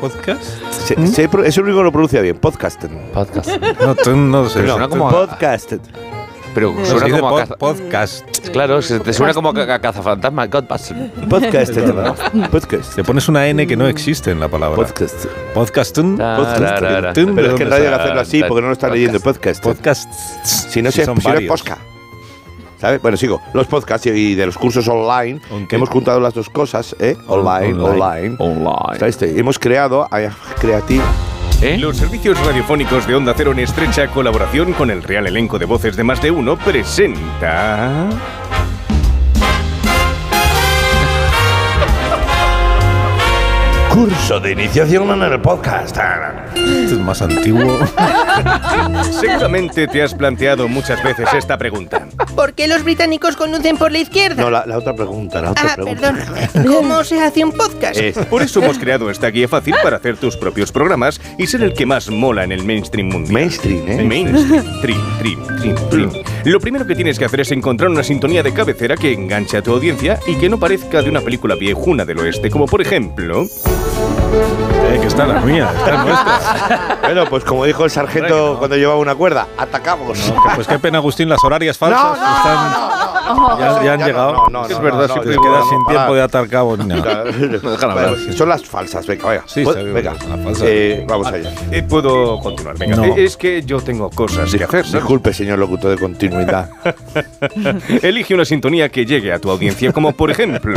¿Podcast? 0.00 0.42
se- 0.70 1.06
se 1.06 1.28
pro- 1.28 1.44
es 1.44 1.56
el 1.58 1.64
único 1.64 1.78
que 1.78 1.84
lo 1.84 1.92
pronuncia 1.92 2.20
bien, 2.22 2.38
podcast. 2.38 2.82
Podcast. 3.12 3.48
No, 3.80 3.94
tú 3.94 4.16
no 4.16 4.48
sé. 4.48 4.62
No, 4.62 4.88
como 4.88 5.10
podcast. 5.10 5.74
Pero 6.54 6.74
suena 6.84 7.08
como 7.18 7.28
a 7.28 7.32
pod- 7.32 7.38
caza- 7.48 7.56
podcast. 7.56 8.48
Claro, 8.48 8.82
se 8.82 8.98
te 9.00 9.12
suena 9.12 9.32
como 9.32 9.50
a, 9.50 9.54
ca- 9.54 9.74
a 9.74 9.78
cazafantasma. 9.80 10.46
Godbusters. 10.46 11.10
Podcast. 11.28 11.78
podcast. 12.50 12.96
Le 12.96 13.04
pones 13.04 13.28
una 13.28 13.46
N 13.46 13.66
que 13.66 13.76
no 13.76 13.86
existe 13.86 14.30
en 14.32 14.40
la 14.40 14.48
palabra. 14.48 14.76
Podcast. 14.76 15.26
Podcastun. 15.54 16.16
Tararara. 16.18 16.80
Podcastun, 17.12 17.34
Pero 17.36 17.48
¿de 17.48 17.54
es 17.54 17.58
que 17.58 17.62
hay 17.64 17.70
que 17.70 17.76
sale? 17.84 17.94
hacerlo 17.94 18.20
así 18.20 18.42
porque 18.42 18.60
no 18.62 18.66
lo 18.68 18.72
está 18.72 18.88
leyendo 18.88 19.20
podcast. 19.20 19.62
Podcast. 19.62 20.12
Si 20.44 20.82
no, 20.82 20.90
se, 20.90 21.04
si 21.04 21.10
no 21.28 21.34
es 21.38 21.46
posca. 21.48 21.78
¿Sabes? 22.80 23.02
Bueno, 23.02 23.16
sigo. 23.18 23.42
Los 23.52 23.66
podcasts 23.66 24.06
y 24.06 24.34
de 24.34 24.46
los 24.46 24.56
cursos 24.56 24.88
online. 24.88 25.40
qué? 25.68 25.76
Hemos 25.76 25.90
juntado 25.90 26.18
las 26.18 26.32
dos 26.32 26.48
cosas, 26.48 26.96
¿eh? 26.98 27.14
Online, 27.28 27.74
online. 27.80 28.36
Online. 28.38 28.98
¿Sabes? 28.98 29.18
Te- 29.18 29.38
Hemos 29.38 29.58
creado, 29.58 30.08
ay, 30.10 30.28
creativo. 30.58 31.04
¿Eh? 31.62 31.76
Los 31.76 31.98
servicios 31.98 32.38
radiofónicos 32.46 33.06
de 33.06 33.14
Onda 33.14 33.34
Cero 33.36 33.52
en 33.52 33.58
estrecha 33.58 34.08
colaboración 34.08 34.72
con 34.72 34.90
el 34.90 35.02
real 35.02 35.26
elenco 35.26 35.58
de 35.58 35.66
voces 35.66 35.94
de 35.94 36.04
más 36.04 36.22
de 36.22 36.30
uno 36.30 36.56
presenta. 36.56 38.08
Curso 43.90 44.38
de 44.38 44.52
iniciación 44.52 45.10
en 45.10 45.32
el 45.32 45.40
podcast. 45.40 45.96
Este 46.54 46.84
es 46.84 46.98
más 46.98 47.20
antiguo. 47.22 47.80
Seguramente 49.20 49.88
te 49.88 50.00
has 50.00 50.14
planteado 50.14 50.68
muchas 50.68 51.02
veces 51.02 51.28
esta 51.34 51.58
pregunta. 51.58 52.06
¿Por 52.36 52.54
qué 52.54 52.68
los 52.68 52.84
británicos 52.84 53.34
conducen 53.34 53.76
por 53.76 53.90
la 53.90 53.98
izquierda? 53.98 54.42
No, 54.42 54.50
la, 54.50 54.64
la 54.64 54.78
otra 54.78 54.94
pregunta, 54.94 55.42
la 55.42 55.50
otra 55.50 55.72
ah, 55.72 55.74
pregunta. 55.74 56.12
perdón. 56.12 56.72
¿Cómo 56.72 57.02
se 57.02 57.20
hace 57.20 57.44
un 57.44 57.50
podcast? 57.50 58.00
Por 58.30 58.42
eso 58.42 58.62
hemos 58.62 58.78
creado 58.78 59.10
esta 59.10 59.28
guía 59.28 59.48
fácil 59.48 59.74
para 59.82 59.96
hacer 59.96 60.16
tus 60.16 60.36
propios 60.36 60.70
programas 60.70 61.20
y 61.36 61.48
ser 61.48 61.62
el 61.62 61.74
que 61.74 61.84
más 61.84 62.10
mola 62.10 62.44
en 62.44 62.52
el 62.52 62.64
mainstream 62.64 63.08
mundial. 63.08 63.34
Mainstream, 63.34 63.88
¿eh? 63.88 64.04
Mainstream. 64.04 64.80
Trim, 64.80 65.00
trim, 65.18 65.46
trim, 65.58 65.74
trim. 65.90 66.10
Lo 66.44 66.60
primero 66.60 66.86
que 66.86 66.94
tienes 66.94 67.18
que 67.18 67.24
hacer 67.24 67.40
es 67.40 67.50
encontrar 67.50 67.90
una 67.90 68.04
sintonía 68.04 68.44
de 68.44 68.54
cabecera 68.54 68.96
que 68.96 69.12
enganche 69.12 69.56
a 69.56 69.62
tu 69.62 69.72
audiencia 69.72 70.20
y 70.28 70.36
que 70.36 70.48
no 70.48 70.60
parezca 70.60 71.02
de 71.02 71.10
una 71.10 71.20
película 71.20 71.56
viejuna 71.56 72.04
del 72.04 72.20
oeste, 72.20 72.50
como 72.50 72.66
por 72.66 72.80
ejemplo... 72.80 73.48
Eh, 74.92 74.98
que 75.00 75.06
está 75.06 75.26
la 75.26 75.40
mía, 75.40 75.70
está 75.76 76.04
nuestra. 76.04 76.98
Bueno, 77.10 77.24
pues 77.28 77.42
como 77.44 77.64
dijo 77.64 77.84
el 77.84 77.90
sargento 77.90 78.56
cuando 78.58 78.76
llevaba 78.76 78.98
una 79.00 79.14
cuerda, 79.16 79.48
atacamos. 79.58 80.16
No, 80.28 80.34
que- 80.42 80.50
pues 80.54 80.66
qué 80.68 80.78
pena, 80.78 80.98
Agustín, 80.98 81.28
las 81.28 81.42
horarias 81.42 81.76
falsas 81.76 82.16
están, 82.16 83.58
ya, 83.58 83.82
ya 83.82 83.92
han 83.94 83.98
ya 84.00 84.06
llegado. 84.06 84.32
no, 84.32 84.46
no, 84.48 84.50
no, 84.60 84.66
es 84.66 84.70
no, 84.70 84.80
verdad, 84.80 85.08
no, 85.08 85.14
si 85.14 85.18
no, 85.18 85.24
te 85.24 85.34
no, 85.34 85.42
quedas 85.42 85.64
no, 85.64 85.68
sin 85.70 85.86
tiempo 85.86 86.14
de 86.14 86.22
atar. 86.22 86.48
No. 86.52 86.70
Hablar. 87.90 88.16
Son 88.36 88.48
las 88.48 88.64
falsas, 88.64 89.06
venga, 89.06 89.28
venga. 89.28 89.42
Sí, 89.46 89.64
Pues, 89.64 89.92
venga. 89.92 90.14
falsas. 90.14 90.62
Eh, 90.64 91.04
vamos 91.08 91.26
allá. 91.26 91.50
Eh, 91.72 91.82
Puedo 91.82 92.38
continuar, 92.38 92.78
venga. 92.78 92.96
No. 92.96 93.04
Es 93.16 93.36
que 93.36 93.62
yo 93.62 93.80
tengo 93.80 94.08
cosas 94.10 94.54
que 94.54 94.62
hacer. 94.62 94.84
Disculpe, 94.86 95.32
señor 95.32 95.58
locutor 95.58 95.90
de 95.90 95.98
continuidad. 95.98 96.70
Elige 98.02 98.34
una 98.34 98.44
sintonía 98.44 98.88
que 98.88 99.04
llegue 99.04 99.32
a 99.32 99.38
tu 99.40 99.50
audiencia, 99.50 99.92
como 99.92 100.12
por 100.12 100.30
ejemplo... 100.30 100.74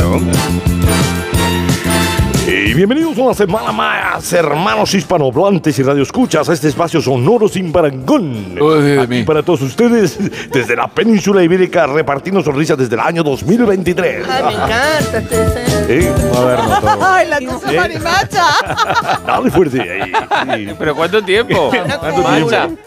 Y 2.46 2.74
bienvenidos 2.74 3.16
una 3.16 3.32
semana 3.32 3.72
más, 3.72 4.30
hermanos 4.34 4.92
hispanohablantes 4.94 5.78
y 5.78 5.82
radioescuchas, 5.82 6.46
a 6.46 6.52
este 6.52 6.68
espacio 6.68 7.00
sonoro 7.00 7.48
sin 7.48 7.72
parangón. 7.72 8.58
Aquí 9.00 9.22
para 9.22 9.42
todos 9.42 9.62
ustedes, 9.62 10.18
desde 10.50 10.76
la 10.76 10.88
península 10.88 11.42
ibérica, 11.42 11.86
repartiendo 11.86 12.42
sonrisas 12.42 12.76
desde 12.76 12.96
el 12.96 13.00
año 13.00 13.22
2023. 13.22 14.26
Ay, 14.28 14.42
me 14.44 14.52
encanta 14.52 15.18
este 15.18 15.64
¿Eh? 15.88 16.12
Todo. 16.32 17.02
Ay, 17.02 17.28
la 17.28 17.40
cosa 17.40 17.72
¿Eh? 17.72 17.76
marimacha. 17.78 18.44
Dale 19.26 19.50
fuerte 19.50 19.80
ahí. 19.80 20.12
sí. 20.66 20.74
¿Pero 20.78 20.94
cuánto 20.94 21.22
tiempo? 21.24 21.70
¿Cuánto 21.70 22.22
tiempo? 22.22 22.78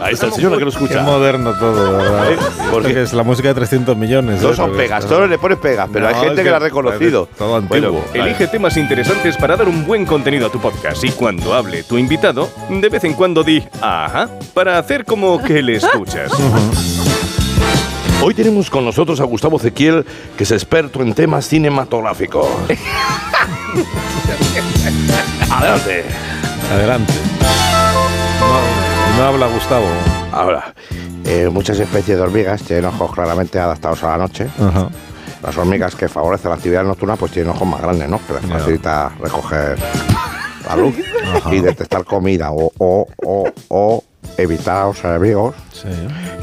Ahí 0.00 0.14
está 0.14 0.26
el 0.26 0.32
señor 0.32 0.58
que 0.58 0.64
lo 0.64 0.70
Qué 0.70 0.76
escucha. 0.76 1.02
moderno 1.02 1.52
todo, 1.54 1.98
verdad. 1.98 2.32
¿Eh? 2.32 2.36
¿Por 2.36 2.78
Esto 2.80 2.80
qué? 2.88 2.94
que 2.94 3.02
es 3.02 3.12
la 3.12 3.22
música 3.22 3.48
de 3.48 3.54
300 3.54 3.96
millones. 3.96 4.40
Todos 4.40 4.54
¿eh? 4.54 4.56
son 4.56 4.70
Porque 4.70 4.82
pegas, 4.84 5.06
todos 5.06 5.28
le 5.30 5.38
pones 5.38 5.58
pegas, 5.58 5.88
pero 5.92 6.08
hay 6.08 6.14
No, 6.14 6.20
gente 6.20 6.40
es 6.40 6.44
que 6.44 6.50
lo 6.50 6.56
ha 6.56 6.60
reconocido. 6.60 7.28
Todo 7.38 7.56
antiguo. 7.56 8.04
Elige 8.12 8.48
temas 8.48 8.76
interesantes 8.76 9.03
para 9.38 9.56
dar 9.56 9.68
un 9.68 9.86
buen 9.86 10.06
contenido 10.06 10.46
a 10.46 10.50
tu 10.50 10.58
podcast 10.58 11.04
y 11.04 11.10
cuando 11.10 11.52
hable 11.52 11.82
tu 11.82 11.98
invitado, 11.98 12.48
de 12.70 12.88
vez 12.88 13.04
en 13.04 13.12
cuando 13.12 13.44
di 13.44 13.62
ajá, 13.80 14.30
para 14.54 14.78
hacer 14.78 15.04
como 15.04 15.42
que 15.42 15.62
le 15.62 15.76
escuchas. 15.76 16.32
Hoy 18.22 18.32
tenemos 18.32 18.70
con 18.70 18.84
nosotros 18.84 19.20
a 19.20 19.24
Gustavo 19.24 19.58
Ezequiel, 19.58 20.06
que 20.36 20.44
es 20.44 20.52
experto 20.52 21.02
en 21.02 21.12
temas 21.12 21.46
cinematográficos. 21.46 22.46
Adelante. 25.50 26.04
Adelante. 26.72 27.12
No, 28.40 29.18
no 29.18 29.24
habla 29.24 29.46
Gustavo. 29.48 29.86
Ahora, 30.32 30.72
eh, 31.26 31.50
muchas 31.52 31.78
especies 31.78 32.16
de 32.16 32.22
hormigas 32.22 32.62
tienen 32.62 32.86
ojos 32.86 33.12
claramente 33.12 33.58
adaptados 33.58 34.02
a 34.04 34.12
la 34.12 34.18
noche. 34.18 34.48
Ajá. 34.58 34.88
Las 35.44 35.58
hormigas 35.58 35.94
que 35.94 36.08
favorecen 36.08 36.48
la 36.50 36.56
actividad 36.56 36.84
nocturna 36.84 37.16
pues 37.16 37.32
tienen 37.32 37.50
ojos 37.50 37.68
más 37.68 37.82
grandes, 37.82 38.08
¿no? 38.08 38.18
Que 38.26 38.32
les 38.32 38.46
facilita 38.46 39.10
recoger 39.20 39.76
la 40.66 40.76
luz 40.80 40.94
Ajá. 41.36 41.54
y 41.54 41.60
detectar 41.60 42.02
comida 42.04 42.50
o, 42.50 42.72
o, 42.78 43.06
o, 43.22 43.52
o 43.68 44.04
evitar 44.38 44.76
a 44.76 44.86
los 44.86 45.04
enemigos. 45.04 45.54
Sí. 45.70 45.88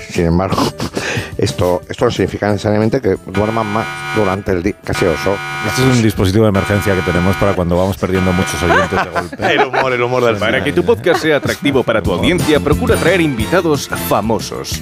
Sin 0.08 0.28
embargo, 0.28 0.62
esto, 1.40 1.82
esto 1.90 2.06
no 2.06 2.12
significa 2.12 2.52
necesariamente 2.52 3.02
que 3.02 3.18
duerman 3.26 3.66
más 3.74 3.88
durante 4.16 4.52
el 4.52 4.62
día. 4.62 4.76
Casi 4.84 5.06
oso. 5.06 5.36
Este 5.68 5.82
es 5.82 5.98
un 5.98 6.04
dispositivo 6.04 6.44
de 6.44 6.50
emergencia 6.50 6.94
que 6.94 7.02
tenemos 7.02 7.36
para 7.38 7.56
cuando 7.56 7.76
vamos 7.78 7.98
perdiendo 7.98 8.32
muchos 8.34 8.62
oyentes 8.62 9.04
de 9.04 9.10
golpe. 9.10 9.36
El 9.54 9.66
humor, 9.66 9.94
el 9.94 10.02
humor 10.04 10.24
del 10.26 10.38
Para 10.38 10.64
que 10.64 10.74
tu 10.74 10.84
podcast 10.86 11.24
sea 11.24 11.38
atractivo 11.38 11.82
para 11.82 12.04
tu 12.04 12.14
audiencia, 12.14 12.60
procura 12.60 12.96
traer 12.98 13.20
invitados 13.22 13.90
famosos. 14.08 14.80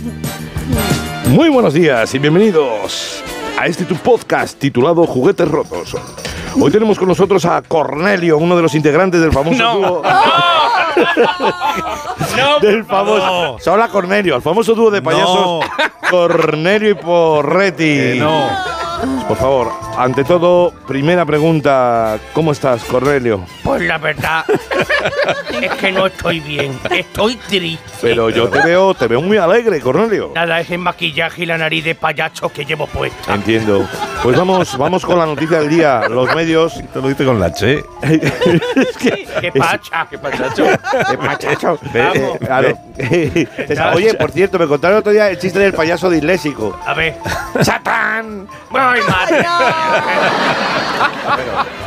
Muy 1.28 1.48
buenos 1.48 1.74
días 1.74 2.14
y 2.14 2.20
bienvenidos 2.20 3.24
a 3.60 3.66
este 3.66 3.84
tu 3.84 3.96
podcast 3.96 4.58
titulado 4.58 5.06
Juguetes 5.06 5.46
Rotos. 5.46 5.94
Hoy 6.58 6.72
tenemos 6.72 6.98
con 6.98 7.10
nosotros 7.10 7.44
a 7.44 7.62
Cornelio, 7.62 8.38
uno 8.38 8.56
de 8.56 8.62
los 8.62 8.74
integrantes 8.74 9.20
del 9.20 9.34
famoso 9.34 9.74
dúo. 9.74 10.02
del 12.62 12.86
famoso. 12.86 13.58
Hola 13.70 13.90
Cornelio, 13.90 14.38
el 14.38 14.42
famoso 14.42 14.76
dúo 14.76 14.90
de 14.90 15.02
payasos 15.02 15.66
Cornelio 16.10 16.92
y 16.92 16.94
Porretti. 16.94 18.18
no. 18.18 18.79
Por 19.28 19.38
favor, 19.38 19.72
ante 19.98 20.24
todo, 20.24 20.72
primera 20.88 21.26
pregunta, 21.26 22.18
¿cómo 22.34 22.52
estás, 22.52 22.84
Cornelio? 22.84 23.46
Pues 23.64 23.82
la 23.84 23.98
verdad 23.98 24.44
es 25.62 25.72
que 25.74 25.92
no 25.92 26.08
estoy 26.08 26.40
bien, 26.40 26.78
estoy 26.90 27.36
triste. 27.36 27.84
Pero 28.02 28.30
yo 28.30 28.50
te 28.50 28.60
veo, 28.62 28.94
te 28.94 29.08
veo 29.08 29.22
muy 29.22 29.38
alegre, 29.38 29.80
Cornelio. 29.80 30.32
Nada, 30.34 30.60
es 30.60 30.70
el 30.72 30.80
maquillaje 30.80 31.44
y 31.44 31.46
la 31.46 31.58
nariz 31.58 31.84
de 31.86 31.96
payacho 31.96 32.50
que 32.50 32.66
llevo 32.66 32.88
puesta. 32.88 33.36
Entiendo. 33.36 33.88
Pues 34.24 34.36
vamos, 34.38 34.78
vamos 34.78 35.06
con 35.06 35.18
la 35.18 35.26
noticia 35.26 35.60
del 35.60 35.70
día. 35.70 36.02
Los 36.10 36.34
medios. 36.36 36.82
Te 36.92 37.02
lo 37.02 37.08
dice 37.08 37.24
con 37.24 37.40
la 37.40 37.54
che. 37.54 37.84
¡Qué 39.00 39.52
pacha! 39.58 40.08
¡Qué 40.10 40.18
pachacho! 40.18 40.66
¡Qué 41.10 41.18
pachacho! 41.18 41.80
Eh, 43.02 43.48
eh, 43.48 43.66
claro. 43.76 43.96
Oye, 43.96 44.14
por 44.14 44.32
cierto, 44.32 44.60
me 44.60 44.68
contaron 44.68 44.98
el 44.98 45.00
otro 45.00 45.14
día 45.14 45.30
el 45.30 45.40
chiste 45.40 45.58
del 45.58 45.72
payaso 45.74 46.10
disléxico. 46.10 46.78
A 46.86 46.94
ver. 46.94 47.16
¡Satán! 47.62 48.46
¡Ay, 48.92 49.02
madre! 49.08 49.46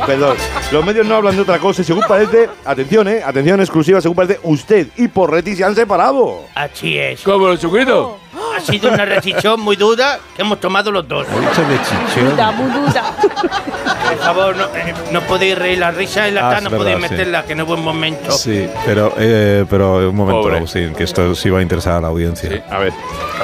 Perdón, 0.05 0.37
los 0.71 0.85
medios 0.85 1.05
no 1.05 1.15
hablan 1.15 1.35
de 1.35 1.41
otra 1.41 1.59
cosa 1.59 1.81
y 1.81 1.85
según 1.85 2.03
parece, 2.07 2.49
atención, 2.65 3.07
eh, 3.07 3.21
atención 3.23 3.59
exclusiva, 3.59 4.01
según 4.01 4.15
parece, 4.15 4.39
usted 4.43 4.87
y 4.97 5.07
Porretti 5.07 5.55
se 5.55 5.63
han 5.63 5.75
separado. 5.75 6.41
Así 6.55 6.97
es. 6.97 7.21
¿Cómo 7.21 7.47
lo 7.47 7.57
chiquito? 7.57 8.19
Ha 8.55 8.59
sido 8.59 8.91
una 8.91 9.05
decisión 9.05 9.59
muy 9.59 9.75
dura 9.75 10.19
que 10.35 10.41
hemos 10.41 10.59
tomado 10.59 10.91
los 10.91 11.07
dos. 11.07 11.25
Por 14.07 14.17
favor, 14.17 14.55
no, 14.55 14.63
eh, 14.75 14.93
no 15.11 15.21
podéis 15.21 15.57
reír 15.57 15.77
la 15.79 15.91
risa 15.91 16.27
y 16.27 16.31
la 16.31 16.49
Ah, 16.49 16.57
es 16.57 16.63
verdad, 16.63 16.77
podéis 16.77 16.95
sí. 16.97 17.01
meterla, 17.01 17.43
que 17.43 17.55
no 17.55 17.63
es 17.63 17.67
buen 17.69 17.81
momento. 17.81 18.31
Sí, 18.31 18.67
pero, 18.85 19.13
eh, 19.17 19.65
pero 19.69 20.09
un 20.09 20.15
momento, 20.15 20.41
Pobre. 20.41 20.57
Agustín, 20.57 20.93
que 20.93 21.03
esto 21.03 21.33
sí 21.35 21.49
va 21.49 21.59
a 21.59 21.61
interesar 21.61 21.93
a 21.93 22.01
la 22.01 22.07
audiencia. 22.09 22.63
A 22.69 22.79
ver. 22.79 22.93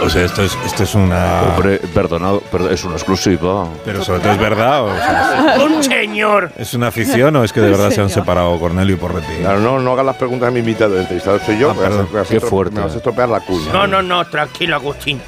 O 0.03 0.09
sea, 0.09 0.23
esto 0.25 0.43
es, 0.43 0.57
esto 0.65 0.83
es 0.83 0.95
una. 0.95 1.41
Hombre, 1.55 1.79
perdonado, 1.93 2.41
pero 2.51 2.69
es 2.69 2.83
una 2.83 2.95
exclusiva. 2.95 3.67
Pero 3.83 4.03
sobre 4.03 4.19
todo 4.21 4.31
es 4.33 4.37
verdad. 4.39 4.83
o 4.83 4.95
sea, 4.95 5.57
¡Un 5.65 5.83
señor! 5.83 6.51
¿Es 6.57 6.73
una 6.73 6.87
afición 6.87 7.35
o 7.35 7.43
es 7.43 7.51
que 7.51 7.61
de 7.61 7.69
verdad 7.71 7.89
se 7.91 8.01
han 8.01 8.09
separado 8.09 8.57
Cornelio 8.59 8.95
y 8.95 8.97
Porretti? 8.97 9.33
Claro, 9.41 9.59
no, 9.59 9.79
no 9.79 9.93
hagas 9.93 10.05
las 10.05 10.15
preguntas 10.15 10.47
a 10.49 10.51
mi 10.51 10.59
invitado, 10.59 10.95
el 10.95 11.01
entrevistado 11.01 11.39
soy 11.45 11.57
yo. 11.59 11.71
Ah, 11.71 11.73
me 11.73 11.81
vas 11.81 11.87
a- 11.87 11.89
perdón. 11.97 12.07
me 12.13 12.19
vas 12.19 12.27
a 12.27 12.31
Qué 12.31 12.37
estro- 12.37 12.49
fuerte. 12.49 12.75
Me 12.75 12.81
vas 12.83 12.93
a 12.93 12.97
estropear 12.97 13.29
la 13.29 13.39
cuña. 13.41 13.73
No, 13.73 13.87
no, 13.87 14.01
no, 14.01 14.25
tranquilo, 14.27 14.75
Agustín. 14.75 15.21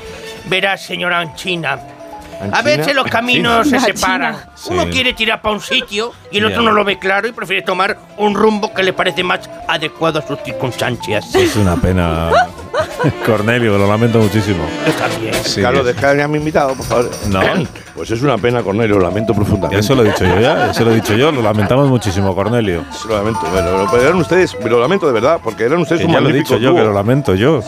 Verás, 0.45 0.81
señora 0.81 1.19
Anchina. 1.19 1.79
A 2.51 2.61
veces 2.61 2.95
los 2.95 3.07
caminos 3.07 3.67
se 3.67 3.79
separan. 3.79 4.35
Sí. 4.55 4.69
Uno 4.71 4.87
quiere 4.89 5.13
tirar 5.13 5.41
para 5.41 5.55
un 5.55 5.61
sitio 5.61 6.13
y 6.31 6.37
el 6.39 6.45
otro 6.45 6.61
no 6.61 6.71
lo 6.71 6.83
ve 6.83 6.97
claro 6.99 7.27
y 7.27 7.31
prefiere 7.31 7.61
tomar 7.61 7.97
un 8.17 8.35
rumbo 8.35 8.73
que 8.73 8.83
le 8.83 8.93
parece 8.93 9.23
más 9.23 9.49
adecuado 9.67 10.19
a 10.19 10.21
sus 10.27 10.39
circunstancias. 10.43 11.33
Es 11.35 11.55
una 11.55 11.75
pena. 11.75 12.31
Cornelio, 13.25 13.77
lo 13.77 13.87
lamento 13.87 14.19
muchísimo. 14.19 14.63
Está 14.85 15.07
bien. 15.19 15.33
Sí, 15.43 15.61
Carlos, 15.61 15.85
deja 15.85 16.11
a 16.23 16.27
mi 16.27 16.37
invitado, 16.37 16.73
por 16.75 16.85
favor. 16.85 17.11
No. 17.29 17.41
Pues 17.93 18.09
es 18.09 18.21
una 18.21 18.37
pena, 18.37 18.63
Cornelio, 18.63 18.95
lo 18.97 19.01
lamento 19.03 19.33
profundamente. 19.33 19.81
Eso 19.81 19.93
lo 19.93 20.03
he 20.03 20.07
dicho 20.07 20.23
yo 20.23 20.39
ya, 20.39 20.71
eso 20.71 20.85
lo 20.85 20.91
he 20.91 20.95
dicho 20.95 21.13
yo, 21.13 21.29
lo 21.31 21.41
lamentamos 21.41 21.89
muchísimo, 21.89 22.33
Cornelio. 22.33 22.85
Lo 23.07 23.17
lamento, 23.17 23.41
bueno, 23.51 23.77
lo, 23.77 23.91
pero 23.91 24.03
eran 24.03 24.15
ustedes, 24.15 24.57
lo 24.63 24.79
lamento 24.79 25.05
de 25.05 25.11
verdad, 25.13 25.39
porque 25.43 25.65
eran 25.65 25.79
ustedes 25.81 26.01
Que 26.01 26.07
un 26.07 26.13
ya 26.13 26.21
lo 26.21 26.29
he 26.29 26.33
dicho 26.33 26.57
yo, 26.57 26.73
que 26.73 26.81
lo 26.81 26.93
lamento 26.93 27.35
yo. 27.35 27.61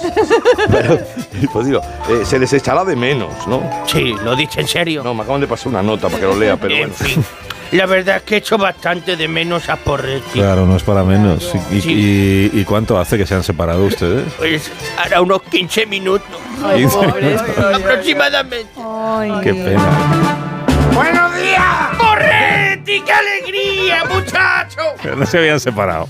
Pero, 0.71 0.97
pues 1.53 1.67
digo, 1.67 1.81
eh, 2.09 2.21
se 2.23 2.39
les 2.39 2.51
echará 2.53 2.85
de 2.85 2.95
menos, 2.95 3.47
¿no? 3.47 3.61
Sí, 3.85 4.15
lo 4.23 4.35
dice 4.35 4.61
en 4.61 4.67
serio. 4.67 5.03
No, 5.03 5.13
me 5.13 5.23
acaban 5.23 5.41
de 5.41 5.47
pasar 5.47 5.67
una 5.67 5.83
nota 5.83 6.07
para 6.07 6.21
que 6.21 6.25
lo 6.25 6.37
lea, 6.37 6.55
pero 6.55 6.73
en 6.73 6.79
bueno. 6.79 6.93
fin, 6.95 7.23
la 7.73 7.85
verdad 7.85 8.17
es 8.17 8.21
que 8.23 8.37
echo 8.37 8.57
bastante 8.57 9.15
de 9.15 9.27
menos 9.27 9.69
a 9.69 9.75
Porretti. 9.75 10.39
Claro, 10.39 10.65
no 10.65 10.75
es 10.77 10.83
para 10.83 11.03
menos. 11.03 11.51
¿Y, 11.71 11.81
Sí. 11.81 11.91
y- 12.53 12.59
y 12.59 12.63
cuánto 12.65 12.99
hace 12.99 13.17
que 13.17 13.25
se 13.25 13.35
han 13.35 13.43
separado 13.43 13.83
ustedes? 13.85 14.31
Pues 14.37 14.71
hará 14.97 15.21
unos 15.21 15.41
15 15.43 15.85
minutos. 15.85 16.27
Ay, 16.63 16.85
pobre. 16.87 17.35
Aproximadamente. 17.75 18.69
Qué 19.43 19.53
pena. 19.53 20.49
¡Qué 22.85 23.11
alegría, 23.11 24.03
muchacho! 24.05 24.81
Pero 25.01 25.15
no 25.15 25.25
se 25.25 25.37
habían 25.37 25.59
separado. 25.59 26.07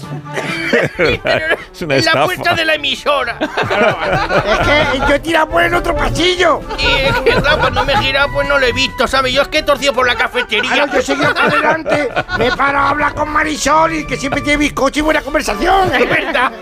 es 0.98 1.82
una 1.82 1.98
en 1.98 2.06
la 2.06 2.26
puerta 2.26 2.56
de 2.56 2.66
la 2.66 2.76
emisora. 2.76 3.38
Es 3.40 4.68
que 4.68 5.00
yo 5.00 5.16
he 5.16 5.20
tirado 5.20 5.50
por 5.50 5.64
el 5.64 5.74
otro 5.74 5.96
pasillo. 5.96 6.62
Y 6.80 6.86
es 6.86 7.16
que, 7.18 7.32
claro, 7.36 7.60
cuando 7.60 7.86
me 7.86 7.94
he 7.94 7.98
girado, 7.98 8.30
pues 8.34 8.48
no 8.48 8.58
lo 8.58 8.66
he 8.66 8.74
visto, 8.74 9.08
¿sabes? 9.08 9.34
Yo 9.34 9.44
es 9.44 9.48
que 9.50 9.60
he 9.60 9.64
torcido 9.64 9.94
por 9.94 10.08
la 10.08 10.16
cafetería. 10.16 10.72
Claro, 10.72 10.94
yo 10.94 11.02
seguí 11.02 11.22
para 11.22 11.46
adelante, 11.46 12.10
me 12.38 12.52
paro 12.52 12.80
a 12.80 12.90
hablar 12.90 13.14
con 13.14 13.30
Marisol 13.30 13.94
y 13.94 14.08
que 14.08 14.18
siempre 14.18 14.42
tiene 14.42 14.58
bizcocho 14.58 15.00
y 15.00 15.04
buena 15.04 15.22
conversación. 15.22 15.94
Es 15.94 16.10
verdad. 16.10 16.52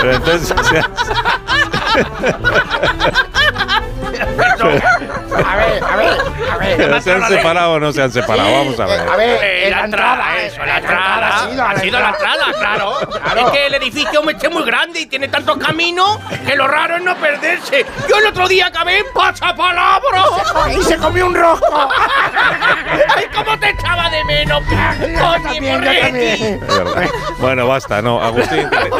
Pero 0.00 0.16
entonces, 0.16 0.54
o 0.58 0.64
sea, 0.64 0.90
A 5.44 5.56
ver, 5.56 5.82
a 5.84 5.96
ver, 5.96 6.18
a 6.52 6.56
ver. 6.58 6.76
¿pero 6.76 7.00
¿se 7.00 7.12
han 7.12 7.28
separado 7.28 7.72
o 7.74 7.80
no 7.80 7.92
se 7.92 8.02
han 8.02 8.12
separado? 8.12 8.50
Vamos 8.52 8.78
a 8.80 8.86
ver. 8.86 9.00
A 9.08 9.16
ver, 9.16 9.38
Eh, 9.42 9.70
la 9.70 9.84
entrada, 9.84 10.36
eso, 10.42 10.64
la 10.64 10.78
entrada. 10.78 11.28
ha 11.44 11.48
sido, 11.50 11.62
Ha 11.64 11.76
sido 11.78 12.00
la 12.00 12.08
entrada, 12.10 12.44
claro. 12.58 12.92
Es 13.00 13.50
que 13.52 13.66
el 13.66 13.74
edificio 13.74 14.22
me 14.22 14.32
es 14.32 14.50
muy 14.50 14.64
grande 14.64 15.00
y 15.00 15.06
tiene 15.06 15.28
tantos 15.28 15.56
caminos 15.58 16.18
que 16.46 16.56
lo 16.56 16.66
raro 16.66 16.96
es 16.96 17.02
no 17.02 17.16
perderse. 17.16 17.86
Yo 18.08 18.18
el 18.18 18.26
otro 18.26 18.48
día 18.48 18.66
acabé 18.66 18.98
en 18.98 19.04
pasapalabra. 19.14 20.24
Y 20.78 20.82
se 20.82 20.96
comió 20.98 21.26
un 21.26 21.34
rosco. 21.34 21.66
¡Ay, 23.16 23.24
cómo 23.34 23.58
te 23.58 23.70
echaba 23.70 24.10
de 24.10 24.24
menos! 24.24 24.62
Coño, 24.64 25.42
también, 25.42 25.84
también. 25.84 26.60
Bueno, 27.38 27.66
basta, 27.66 28.02
no. 28.02 28.20
Agustín, 28.22 28.68
que, 28.68 28.90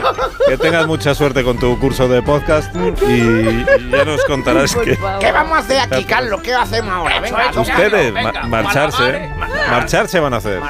que 0.51 0.59
tengas 0.59 0.87
mucha 0.87 1.15
suerte 1.15 1.43
con 1.45 1.59
tu 1.59 1.79
curso 1.79 2.09
de 2.09 2.23
podcast 2.23 2.75
y, 3.09 3.65
ya 3.91 4.05
nos 4.05 4.25
contarás 4.25 4.75
que 4.77 4.99
¿Qué 5.21 5.33
vamos 5.33 5.57
a 5.57 5.61
hacer 5.61 5.81
aquí, 5.81 6.05
Carlos? 6.05 6.41
¿Qué 6.43 6.55
hacemos 6.55 6.93
ahora? 6.93 7.21
Venga, 7.21 7.51
ustedes 7.55 8.13
Venga, 8.15 8.33
ma- 8.45 8.63
marcharse, 8.63 9.31
marcharse 9.71 10.21
van 10.21 10.35
a 10.35 10.37
hacer. 10.39 10.61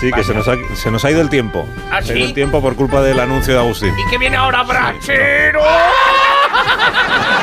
Sí, 0.00 0.10
que 0.12 0.24
se 0.24 0.34
nos, 0.34 0.48
ha, 0.48 0.54
se 0.74 0.90
nos 0.90 1.04
ha 1.04 1.10
ido 1.10 1.20
el 1.20 1.28
tiempo. 1.28 1.66
¿Ah, 1.90 2.02
Se 2.02 2.12
ha 2.12 2.16
ido 2.16 2.24
sí? 2.24 2.28
el 2.30 2.34
tiempo 2.34 2.60
por 2.60 2.74
culpa 2.76 3.00
del 3.02 3.18
anuncio 3.20 3.54
de 3.54 3.60
Agustín. 3.60 3.94
¿Y 3.98 4.10
qué 4.10 4.18
viene 4.18 4.36
ahora, 4.36 4.62
Brachero? 4.62 5.60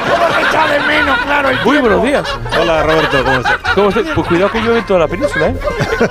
¿Cómo 0.09 0.25
te 0.35 0.41
echa 0.41 0.67
de 0.67 0.79
menos, 0.81 1.17
claro? 1.21 1.49
El 1.49 1.59
Muy 1.63 1.77
buenos 1.77 2.03
días. 2.03 2.39
Hola, 2.59 2.83
Roberto, 2.83 3.23
¿cómo 3.75 3.89
estás? 3.89 4.05
Pues 4.15 4.27
cuidado 4.27 4.51
que 4.51 4.59
llueve 4.61 4.79
en 4.79 4.85
toda 4.85 4.99
la 5.01 5.07
península, 5.07 5.47
¿eh? 5.49 5.55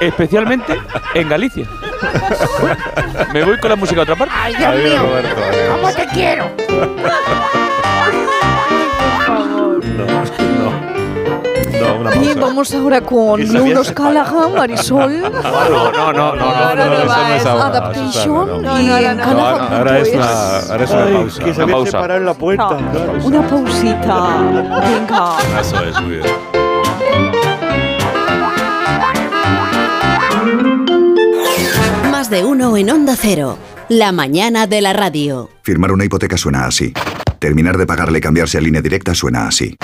Especialmente 0.01 0.81
en 1.15 1.29
Galicia. 1.29 1.67
Me 3.33 3.45
voy 3.45 3.59
con 3.59 3.71
la 3.71 3.77
música 3.77 4.01
a 4.01 4.03
otra 4.05 4.17
parte. 4.17 4.35
Ay, 4.37 4.55
Dios 4.55 4.69
Adiós, 4.69 4.85
mío. 4.93 5.03
Roberto. 5.03 5.41
adiós. 5.43 5.69
¿Cómo 5.81 5.93
te 5.93 6.07
quiero? 6.15 6.51
No, 11.81 11.97
una 12.01 12.11
Bien, 12.13 12.35
pausa. 12.35 12.41
vamos 12.41 12.75
ahora 12.75 13.01
con 13.01 13.47
separado. 13.47 13.85
Scalahan, 13.85 14.55
Marisol. 14.55 15.21
No, 15.23 15.31
no, 15.31 15.93
no, 15.93 16.13
no, 16.13 16.35
no, 16.37 16.75
no, 16.75 16.75
no, 16.75 16.93
eso 16.95 17.07
no 17.07 17.35
es 17.35 17.47
ahora, 17.47 17.65
Adaptation. 17.67 18.63
No. 18.63 18.81
y 18.81 18.87
No, 18.87 18.97
en 18.97 19.21
ahora, 19.21 19.67
ahora 19.77 19.99
es 19.99 20.13
una, 20.15 20.59
ahora 20.71 20.85
es 20.85 20.91
una 20.91 21.05
Ay, 21.05 21.13
pausa. 21.15 21.45
que 21.45 21.55
se 21.55 21.65
una 21.65 21.73
pausa. 21.73 22.17
en 22.17 22.25
la 22.27 22.35
puerta. 22.35 22.69
Una 23.25 23.43
pausita. 23.47 24.17
Venga. 24.81 25.37
Eso 25.61 25.85
es, 25.85 26.01
muy 26.01 26.17
bien. 26.17 26.64
De 32.35 32.45
uno 32.45 32.77
en 32.77 32.91
Onda 32.91 33.15
Cero. 33.17 33.57
La 33.89 34.11
mañana 34.11 34.67
de 34.67 34.81
la 34.81 34.93
radio. 34.93 35.51
Firmar 35.63 35.93
una 35.93 36.05
hipoteca 36.05 36.37
suena 36.37 36.67
así. 36.67 36.93
Terminar 37.39 37.79
de 37.79 37.87
pagarle 37.87 38.19
y 38.19 38.21
cambiarse 38.21 38.59
a 38.59 38.61
línea 38.61 38.83
directa 38.83 39.15
suena 39.15 39.47
así. 39.47 39.77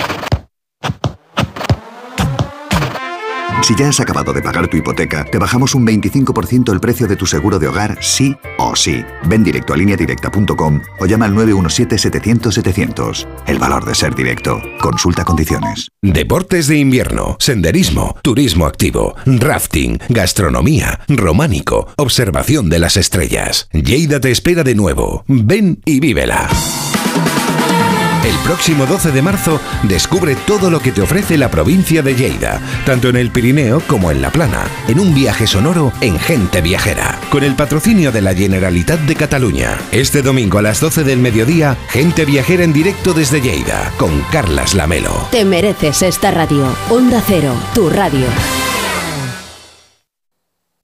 Si 3.61 3.75
ya 3.75 3.89
has 3.89 3.99
acabado 3.99 4.33
de 4.33 4.41
pagar 4.41 4.67
tu 4.67 4.77
hipoteca, 4.77 5.23
te 5.23 5.37
bajamos 5.37 5.75
un 5.75 5.85
25% 5.85 6.73
el 6.73 6.79
precio 6.79 7.05
de 7.07 7.15
tu 7.15 7.27
seguro 7.27 7.59
de 7.59 7.67
hogar, 7.67 7.95
sí 8.01 8.35
o 8.57 8.75
sí. 8.75 9.05
Ven 9.25 9.43
directo 9.43 9.73
a 9.73 9.77
lineadirecta.com 9.77 10.81
o 10.99 11.05
llama 11.05 11.25
al 11.25 11.35
917-700-700. 11.35 13.27
El 13.45 13.59
valor 13.59 13.85
de 13.85 13.93
ser 13.93 14.15
directo. 14.15 14.59
Consulta 14.81 15.23
condiciones. 15.23 15.89
Deportes 16.01 16.65
de 16.67 16.79
invierno, 16.79 17.37
senderismo, 17.39 18.15
turismo 18.23 18.65
activo, 18.65 19.13
rafting, 19.25 19.99
gastronomía, 20.09 21.01
románico, 21.07 21.87
observación 21.97 22.67
de 22.69 22.79
las 22.79 22.97
estrellas. 22.97 23.69
Lleida 23.73 24.19
te 24.19 24.31
espera 24.31 24.63
de 24.63 24.73
nuevo. 24.73 25.23
Ven 25.27 25.81
y 25.85 25.99
vívela. 25.99 26.49
El 28.23 28.35
próximo 28.43 28.85
12 28.85 29.11
de 29.11 29.21
marzo 29.23 29.59
descubre 29.81 30.35
todo 30.35 30.69
lo 30.69 30.79
que 30.79 30.91
te 30.91 31.01
ofrece 31.01 31.37
la 31.37 31.49
provincia 31.49 32.03
de 32.03 32.13
Lleida, 32.13 32.61
tanto 32.85 33.09
en 33.09 33.15
el 33.15 33.31
Pirineo 33.31 33.81
como 33.87 34.11
en 34.11 34.21
la 34.21 34.31
Plana, 34.31 34.65
en 34.87 34.99
un 34.99 35.15
viaje 35.15 35.47
sonoro 35.47 35.91
en 36.01 36.19
Gente 36.19 36.61
Viajera, 36.61 37.19
con 37.31 37.43
el 37.43 37.55
patrocinio 37.55 38.11
de 38.11 38.21
la 38.21 38.35
Generalitat 38.35 38.99
de 39.01 39.15
Cataluña. 39.15 39.75
Este 39.91 40.21
domingo 40.21 40.59
a 40.59 40.61
las 40.61 40.79
12 40.79 41.03
del 41.03 41.17
mediodía, 41.17 41.75
Gente 41.89 42.25
Viajera 42.25 42.63
en 42.63 42.73
directo 42.73 43.13
desde 43.13 43.41
Lleida, 43.41 43.91
con 43.97 44.21
Carlas 44.31 44.75
Lamelo. 44.75 45.27
Te 45.31 45.43
mereces 45.43 46.03
esta 46.03 46.29
radio. 46.29 46.67
Onda 46.91 47.23
Cero, 47.25 47.55
tu 47.73 47.89
radio. 47.89 48.27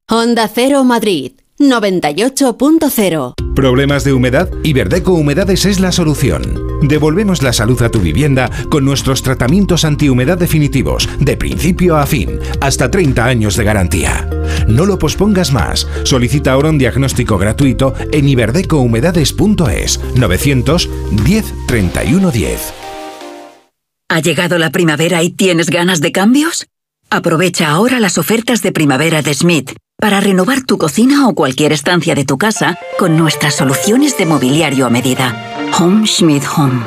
Onda 0.09 0.47
Cero 0.47 0.83
Madrid, 0.83 1.33
98.0. 1.59 3.33
¿Problemas 3.55 4.03
de 4.03 4.13
humedad? 4.13 4.49
Iberdeco 4.63 5.13
Humedades 5.13 5.65
es 5.65 5.79
la 5.79 5.91
solución. 5.91 6.41
Devolvemos 6.83 7.41
la 7.41 7.51
salud 7.53 7.81
a 7.81 7.89
tu 7.89 7.99
vivienda 7.99 8.51
con 8.69 8.85
nuestros 8.85 9.23
tratamientos 9.23 9.83
antihumedad 9.83 10.37
definitivos, 10.37 11.09
de 11.19 11.35
principio 11.35 11.97
a 11.97 12.05
fin, 12.05 12.39
hasta 12.61 12.91
30 12.91 13.25
años 13.25 13.55
de 13.55 13.63
garantía. 13.63 14.29
No 14.67 14.85
lo 14.85 14.99
pospongas 14.99 15.51
más. 15.51 15.87
Solicita 16.03 16.51
ahora 16.51 16.69
un 16.69 16.77
diagnóstico 16.77 17.39
gratuito 17.39 17.95
en 18.11 18.29
iberdecohumedades.es 18.29 19.99
910 20.15 21.53
31 21.67 22.31
10. 22.31 22.73
¿Ha 24.09 24.19
llegado 24.19 24.59
la 24.59 24.69
primavera 24.69 25.23
y 25.23 25.31
tienes 25.31 25.71
ganas 25.71 25.99
de 26.01 26.11
cambios? 26.11 26.67
Aprovecha 27.09 27.71
ahora 27.71 27.99
las 27.99 28.19
ofertas 28.19 28.61
de 28.61 28.71
primavera 28.71 29.21
de 29.23 29.33
Schmidt 29.33 29.71
para 29.99 30.19
renovar 30.19 30.61
tu 30.61 30.77
cocina 30.77 31.27
o 31.27 31.33
cualquier 31.33 31.73
estancia 31.73 32.13
de 32.13 32.23
tu 32.23 32.37
casa 32.37 32.77
con 32.99 33.17
nuestras 33.17 33.55
soluciones 33.55 34.17
de 34.17 34.25
mobiliario 34.25 34.85
a 34.85 34.89
medida. 34.89 35.35
Home 35.79 36.05
Schmidt 36.05 36.43
Home. 36.55 36.81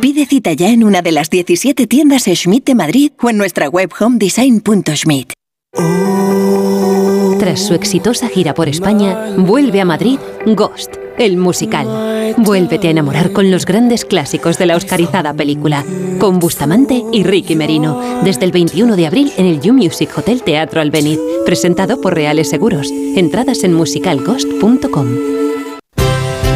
Pide 0.00 0.26
cita 0.26 0.52
ya 0.52 0.68
en 0.68 0.84
una 0.84 1.02
de 1.02 1.12
las 1.12 1.30
17 1.30 1.86
tiendas 1.86 2.24
Schmidt 2.24 2.64
de 2.64 2.74
Madrid 2.74 3.12
o 3.22 3.30
en 3.30 3.36
nuestra 3.36 3.68
web 3.68 3.90
homedesign.schmidt. 3.98 5.32
Tras 7.38 7.60
su 7.60 7.74
exitosa 7.74 8.28
gira 8.28 8.52
por 8.52 8.68
España, 8.68 9.34
vuelve 9.36 9.80
a 9.80 9.84
Madrid 9.84 10.18
Ghost, 10.44 10.96
el 11.18 11.36
musical. 11.36 12.34
Vuélvete 12.36 12.88
a 12.88 12.90
enamorar 12.90 13.32
con 13.32 13.50
los 13.50 13.64
grandes 13.66 14.04
clásicos 14.04 14.58
de 14.58 14.66
la 14.66 14.76
oscarizada 14.76 15.34
película, 15.34 15.84
con 16.18 16.38
Bustamante 16.38 17.02
y 17.12 17.24
Ricky 17.24 17.56
Merino, 17.56 18.00
desde 18.22 18.44
el 18.44 18.52
21 18.52 18.96
de 18.96 19.06
abril 19.06 19.32
en 19.36 19.46
el 19.46 19.60
You 19.60 19.74
Music 19.74 20.10
Hotel 20.16 20.42
Teatro 20.42 20.80
Albeniz, 20.80 21.18
presentado 21.44 22.00
por 22.00 22.14
Reales 22.14 22.50
Seguros. 22.50 22.90
Entradas 22.90 23.64
en 23.64 23.74
musicalghost.com. 23.74 25.47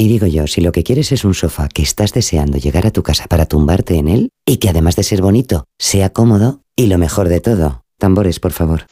Y 0.00 0.08
digo 0.08 0.26
yo, 0.26 0.46
si 0.46 0.62
lo 0.62 0.72
que 0.72 0.82
quieres 0.82 1.12
es 1.12 1.26
un 1.26 1.34
sofá 1.34 1.68
que 1.68 1.82
estás 1.82 2.14
deseando 2.14 2.56
llegar 2.56 2.86
a 2.86 2.90
tu 2.90 3.02
casa 3.02 3.26
para 3.26 3.44
tumbarte 3.44 3.96
en 3.96 4.08
él 4.08 4.30
y 4.46 4.56
que 4.56 4.70
además 4.70 4.96
de 4.96 5.02
ser 5.02 5.20
bonito, 5.20 5.66
sea 5.78 6.08
cómodo 6.08 6.62
y 6.74 6.86
lo 6.86 6.96
mejor 6.96 7.28
de 7.28 7.40
todo, 7.40 7.82
tambores 7.98 8.40
por 8.40 8.52
favor. 8.52 8.86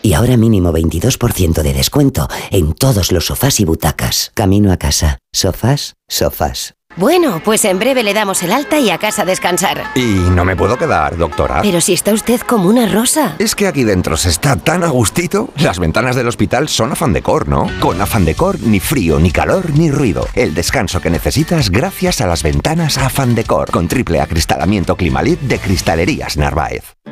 Y 0.00 0.14
ahora 0.14 0.38
mínimo 0.38 0.72
22% 0.72 1.60
de 1.60 1.74
descuento 1.74 2.28
en 2.50 2.72
todos 2.72 3.12
los 3.12 3.26
sofás 3.26 3.60
y 3.60 3.66
butacas. 3.66 4.32
Camino 4.32 4.72
a 4.72 4.78
casa. 4.78 5.18
Sofás, 5.34 5.96
sofás. 6.08 6.72
Bueno, 6.96 7.40
pues 7.44 7.64
en 7.64 7.78
breve 7.78 8.02
le 8.02 8.14
damos 8.14 8.42
el 8.42 8.52
alta 8.52 8.78
y 8.78 8.90
a 8.90 8.98
casa 8.98 9.22
a 9.22 9.24
descansar. 9.24 9.82
Y 9.96 10.04
no 10.04 10.44
me 10.44 10.56
puedo 10.56 10.76
quedar, 10.78 11.16
doctora. 11.16 11.62
Pero 11.62 11.80
si 11.80 11.92
está 11.92 12.12
usted 12.12 12.40
como 12.40 12.68
una 12.68 12.86
rosa. 12.86 13.34
Es 13.38 13.54
que 13.54 13.66
aquí 13.66 13.82
dentro 13.82 14.16
se 14.16 14.28
está 14.28 14.56
tan 14.56 14.84
a 14.84 14.88
gustito. 14.88 15.50
Las 15.56 15.78
ventanas 15.78 16.14
del 16.14 16.28
hospital 16.28 16.68
son 16.68 16.92
afán 16.92 17.12
decor, 17.12 17.48
¿no? 17.48 17.68
Con 17.80 18.00
afán 18.00 18.24
decor, 18.24 18.60
ni 18.60 18.78
frío, 18.78 19.18
ni 19.18 19.32
calor, 19.32 19.70
ni 19.70 19.90
ruido. 19.90 20.28
El 20.34 20.54
descanso 20.54 21.00
que 21.00 21.10
necesitas 21.10 21.70
gracias 21.70 22.20
a 22.20 22.26
las 22.26 22.42
ventanas 22.42 22.96
afán 22.98 23.34
decor. 23.34 23.70
Con 23.70 23.88
triple 23.88 24.20
acristalamiento 24.20 24.96
Climalit 24.96 25.40
de 25.40 25.58
Cristalerías 25.58 26.36
Narváez. 26.36 26.93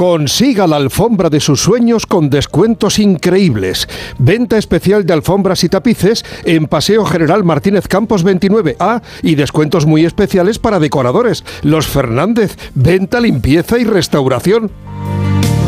Consiga 0.00 0.66
la 0.66 0.76
alfombra 0.76 1.28
de 1.28 1.40
sus 1.40 1.60
sueños 1.60 2.06
con 2.06 2.30
descuentos 2.30 2.98
increíbles. 2.98 3.86
Venta 4.16 4.56
especial 4.56 5.04
de 5.04 5.12
alfombras 5.12 5.62
y 5.62 5.68
tapices 5.68 6.24
en 6.44 6.68
Paseo 6.68 7.04
General 7.04 7.44
Martínez 7.44 7.86
Campos 7.86 8.24
29A 8.24 9.02
y 9.22 9.34
descuentos 9.34 9.84
muy 9.84 10.06
especiales 10.06 10.58
para 10.58 10.80
decoradores. 10.80 11.44
Los 11.60 11.86
Fernández, 11.86 12.56
venta, 12.74 13.20
limpieza 13.20 13.78
y 13.78 13.84
restauración. 13.84 14.70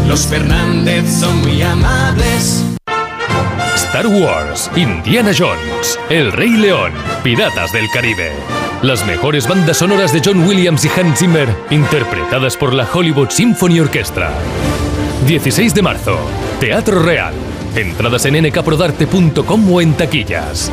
Los 0.08 0.26
Fernández 0.26 1.04
son 1.10 1.38
muy 1.42 1.60
amables. 1.60 2.64
Star 3.74 4.06
Wars, 4.06 4.70
Indiana 4.74 5.32
Jones, 5.38 5.98
El 6.08 6.32
Rey 6.32 6.52
León, 6.52 6.92
Piratas 7.22 7.70
del 7.72 7.90
Caribe. 7.90 8.32
Las 8.82 9.06
mejores 9.06 9.46
bandas 9.46 9.76
sonoras 9.76 10.12
de 10.12 10.20
John 10.24 10.44
Williams 10.44 10.84
y 10.84 10.88
Hans 10.88 11.20
Zimmer, 11.20 11.48
interpretadas 11.70 12.56
por 12.56 12.74
la 12.74 12.84
Hollywood 12.92 13.30
Symphony 13.30 13.78
Orchestra. 13.78 14.32
16 15.24 15.72
de 15.72 15.82
marzo, 15.82 16.18
Teatro 16.58 17.00
Real. 17.00 17.32
Entradas 17.76 18.26
en 18.26 18.44
nkprodarte.com 18.44 19.72
o 19.72 19.80
en 19.80 19.94
taquillas. 19.94 20.72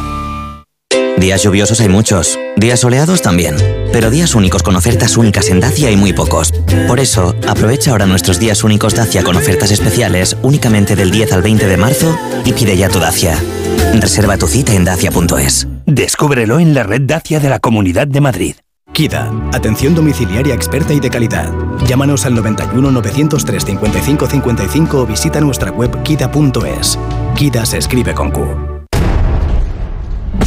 Días 1.17 1.43
lluviosos 1.43 1.79
hay 1.81 1.89
muchos, 1.89 2.39
días 2.55 2.79
soleados 2.79 3.21
también, 3.21 3.55
pero 3.91 4.09
días 4.09 4.33
únicos 4.33 4.63
con 4.63 4.75
ofertas 4.75 5.17
únicas 5.17 5.49
en 5.49 5.59
Dacia 5.59 5.89
hay 5.89 5.95
muy 5.95 6.13
pocos. 6.13 6.51
Por 6.87 6.99
eso, 6.99 7.35
aprovecha 7.47 7.91
ahora 7.91 8.05
nuestros 8.05 8.39
días 8.39 8.63
únicos 8.63 8.95
Dacia 8.95 9.23
con 9.23 9.35
ofertas 9.35 9.71
especiales 9.71 10.35
únicamente 10.41 10.95
del 10.95 11.11
10 11.11 11.33
al 11.33 11.41
20 11.43 11.67
de 11.67 11.77
marzo 11.77 12.17
y 12.43 12.53
pide 12.53 12.75
ya 12.75 12.89
tu 12.89 12.99
Dacia. 12.99 13.37
Reserva 13.99 14.37
tu 14.37 14.47
cita 14.47 14.73
en 14.73 14.85
dacia.es. 14.85 15.67
Descúbrelo 15.85 16.59
en 16.59 16.73
la 16.73 16.83
red 16.83 17.01
Dacia 17.01 17.39
de 17.39 17.49
la 17.49 17.59
Comunidad 17.59 18.07
de 18.07 18.21
Madrid. 18.21 18.55
KIDA, 18.93 19.31
atención 19.53 19.95
domiciliaria 19.95 20.53
experta 20.53 20.93
y 20.93 20.99
de 20.99 21.09
calidad. 21.09 21.51
Llámanos 21.87 22.25
al 22.25 22.35
91 22.35 22.91
903 22.91 23.65
55 23.65 24.27
55 24.27 24.99
o 24.99 25.05
visita 25.05 25.39
nuestra 25.39 25.71
web 25.71 26.03
kida.es. 26.03 26.99
KIDA 27.35 27.65
se 27.65 27.77
escribe 27.77 28.13
con 28.13 28.31
Q. 28.31 28.70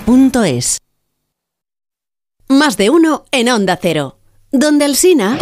duchamanía.es. 0.00 0.78
Más 2.48 2.76
de 2.76 2.90
uno 2.90 3.24
en 3.30 3.48
Onda 3.48 3.78
Cero. 3.80 4.18
Donde 4.50 4.84
el 4.84 4.96
Sina. 4.96 5.38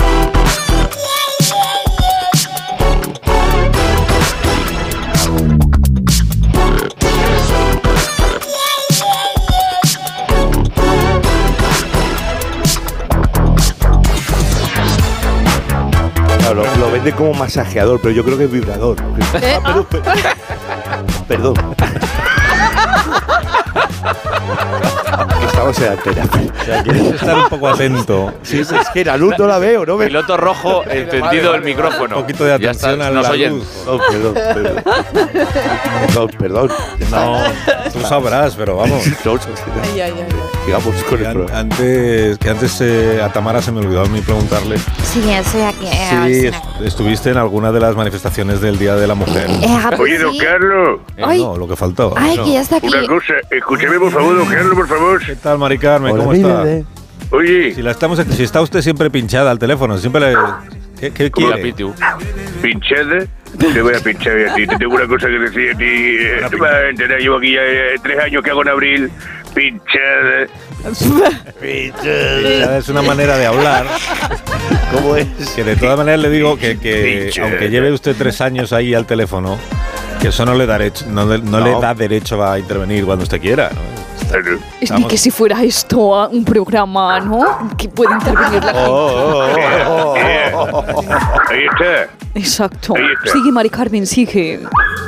Claro, 16.39 16.65
lo, 16.65 16.77
lo 16.77 16.91
vende 16.91 17.13
como 17.13 17.35
masajeador, 17.35 18.01
pero 18.01 18.15
yo 18.15 18.25
creo 18.25 18.39
que 18.39 18.45
es 18.45 18.51
vibrador. 18.51 18.97
Ah, 19.35 19.61
pero- 19.63 19.87
pero- 19.89 21.55
perdón. 21.55 21.55
Que 25.73 25.85
Estamos 25.85 26.15
en 26.15 26.19
antena. 26.23 26.53
O 26.61 26.65
sea, 26.65 26.83
quieres 26.83 27.03
estar 27.15 27.37
un 27.37 27.49
poco 27.49 27.69
atento. 27.69 28.33
Sí, 28.43 28.65
sí, 28.65 28.75
es 28.75 28.89
que 28.93 29.05
la 29.05 29.17
luz 29.17 29.35
no 29.39 29.47
la 29.47 29.59
veo, 29.59 29.87
¿no? 29.87 29.99
Piloto 29.99 30.37
rojo, 30.37 30.83
encendido 30.91 31.55
el 31.55 31.63
micrófono. 31.63 32.17
Un 32.17 32.23
poquito 32.23 32.45
de 32.45 32.55
está, 32.57 32.69
atención 32.71 33.03
a 33.03 33.11
la 33.11 33.31
oyen. 33.31 33.59
luz. 33.59 33.67
Oh, 33.87 33.99
perdón, 34.11 34.35
perdón. 34.35 34.83
Perdón, 36.07 36.31
perdón. 36.39 36.71
No, 37.11 37.39
tú 37.93 38.01
sabrás, 38.01 38.55
pero 38.57 38.77
vamos. 38.77 39.03
Ay, 39.83 40.01
ay, 40.01 40.13
ay. 40.17 40.25
Sigamos 40.65 40.95
con 41.05 41.19
Que 41.19 41.25
el 41.25 41.27
an- 41.27 41.33
programa. 41.35 41.59
antes, 41.61 42.39
que 42.39 42.51
antes 42.51 42.81
eh, 42.81 43.21
a 43.23 43.33
Tamara 43.33 43.63
se 43.63 43.73
me 43.73 43.81
olvidó 43.81 44.03
a 44.03 44.07
mí 44.07 44.21
preguntarle 44.21 44.77
Sí, 45.03 45.23
estoy 45.31 45.63
aquí. 45.63 45.87
eh, 45.87 46.11
si 46.27 46.47
est- 46.47 46.65
estuviste 46.85 47.31
en 47.31 47.39
alguna 47.39 47.73
de 47.73 47.81
las 47.81 47.97
manifestaciones 47.97 48.61
del 48.61 48.79
Día 48.79 48.95
de 48.97 49.07
la 49.07 49.15
Mujer. 49.15 49.49
Eh, 49.51 49.67
ah, 49.69 49.89
pues 49.89 50.01
Oye, 50.01 50.19
don 50.19 50.33
sí. 50.33 50.39
Carlos. 50.39 51.01
Eh, 51.17 51.39
no, 51.39 51.57
lo 51.57 51.67
que 51.67 51.77
faltó. 51.77 52.13
Ay, 52.17 52.37
No. 52.37 52.45
que 52.45 52.53
ya 52.53 52.61
está 52.61 52.77
aquí. 52.77 52.89
Una 52.89 53.07
cosa, 53.07 53.35
escúcheme 53.51 53.99
por 53.99 54.13
favor, 54.13 54.37
don 54.37 54.47
Carlos, 54.49 54.75
por 54.75 54.89
favor. 54.89 55.25
¿Qué 55.25 55.37
tal, 55.37 55.59
Mari 55.61 55.79
Carmen? 55.79 56.13
Hola, 56.13 56.23
¿Cómo 56.25 56.33
está? 56.35 56.63
bebé. 56.63 56.85
Oye, 57.31 57.75
Si, 57.75 57.83
la 57.83 57.93
estamos, 57.93 58.19
si 58.19 58.43
está 58.43 58.61
usted 58.61 58.83
siempre 58.83 59.09
pinchada 59.11 59.51
al 59.53 59.59
teléfono, 59.59 59.97
siempre 59.99 60.21
le... 60.33 60.37
¿Qué, 60.99 61.13
qué 61.13 61.31
quiere? 61.31 61.63
Pitu. 61.63 61.95
pinchada. 62.61 63.25
Te 63.59 63.81
voy 63.83 63.95
a 63.95 64.01
pinchar 64.01 64.37
a 64.49 64.55
ti. 64.55 64.67
Te 64.67 64.77
tengo 64.77 64.95
una 64.97 65.07
cosa 65.07 65.29
que 65.29 65.39
decir 65.39 65.71
a 65.75 65.79
ti. 65.79 66.51
Te 66.51 66.57
vas 66.57 66.73
a 66.73 67.17
llevo 67.19 67.37
aquí 67.39 67.53
ya 67.55 67.61
eh, 67.63 67.95
tres 68.03 68.19
años 68.21 68.43
que 68.43 68.51
hago 68.51 68.63
en 68.63 68.69
abril. 68.69 69.11
Pinchada. 69.55 70.47
Pinchada 71.61 72.79
es 72.79 72.89
una 72.89 73.03
manera 73.03 73.37
de 73.39 73.47
hablar. 73.47 73.87
¿Cómo 74.93 75.17
es? 75.17 75.27
Que 75.55 75.65
de 75.65 75.77
todas 75.77 75.97
maneras 75.97 76.21
le 76.21 76.31
digo 76.31 76.57
que, 76.59 76.79
que 76.79 77.31
aunque 77.43 77.71
lleve 77.71 77.93
usted 77.93 78.15
tres 78.17 78.41
años 78.41 78.73
ahí 78.73 78.93
al 78.95 79.07
teléfono, 79.07 79.59
que 80.21 80.29
eso 80.29 80.45
no 80.45 80.55
le 80.55 80.67
da 80.67 80.79
derecho, 80.79 81.07
no, 81.09 81.27
le- 81.27 81.43
no 81.43 81.61
le 81.61 81.71
No. 81.73 81.81
da 81.81 81.95
derecho 81.95 82.45
a 82.45 82.59
intervenir 82.59 83.05
cuando 83.05 83.23
usted 83.25 83.41
quiera. 83.41 83.71
¿no? 83.71 84.10
Es 84.81 84.91
ni 84.93 85.07
que 85.07 85.17
si 85.17 85.31
fuera 85.31 85.63
esto 85.63 86.15
ah, 86.15 86.29
un 86.29 86.45
programa, 86.45 87.21
¿no? 87.21 87.71
Que 87.77 87.89
puede 87.89 88.15
intervenir 88.15 88.63
la 88.65 88.73
gente. 88.73 88.91
Oh, 88.91 89.55
oh, 89.89 90.17
Eh, 90.17 90.53
oh. 90.55 90.85
Ahí 91.49 91.65
está. 91.65 92.09
Exacto. 92.35 92.95
Ahí 92.97 93.05
está. 93.13 93.33
Sigue, 93.33 93.53
Mari 93.53 93.71
Carmen, 93.71 94.07
sigue. 94.07 94.61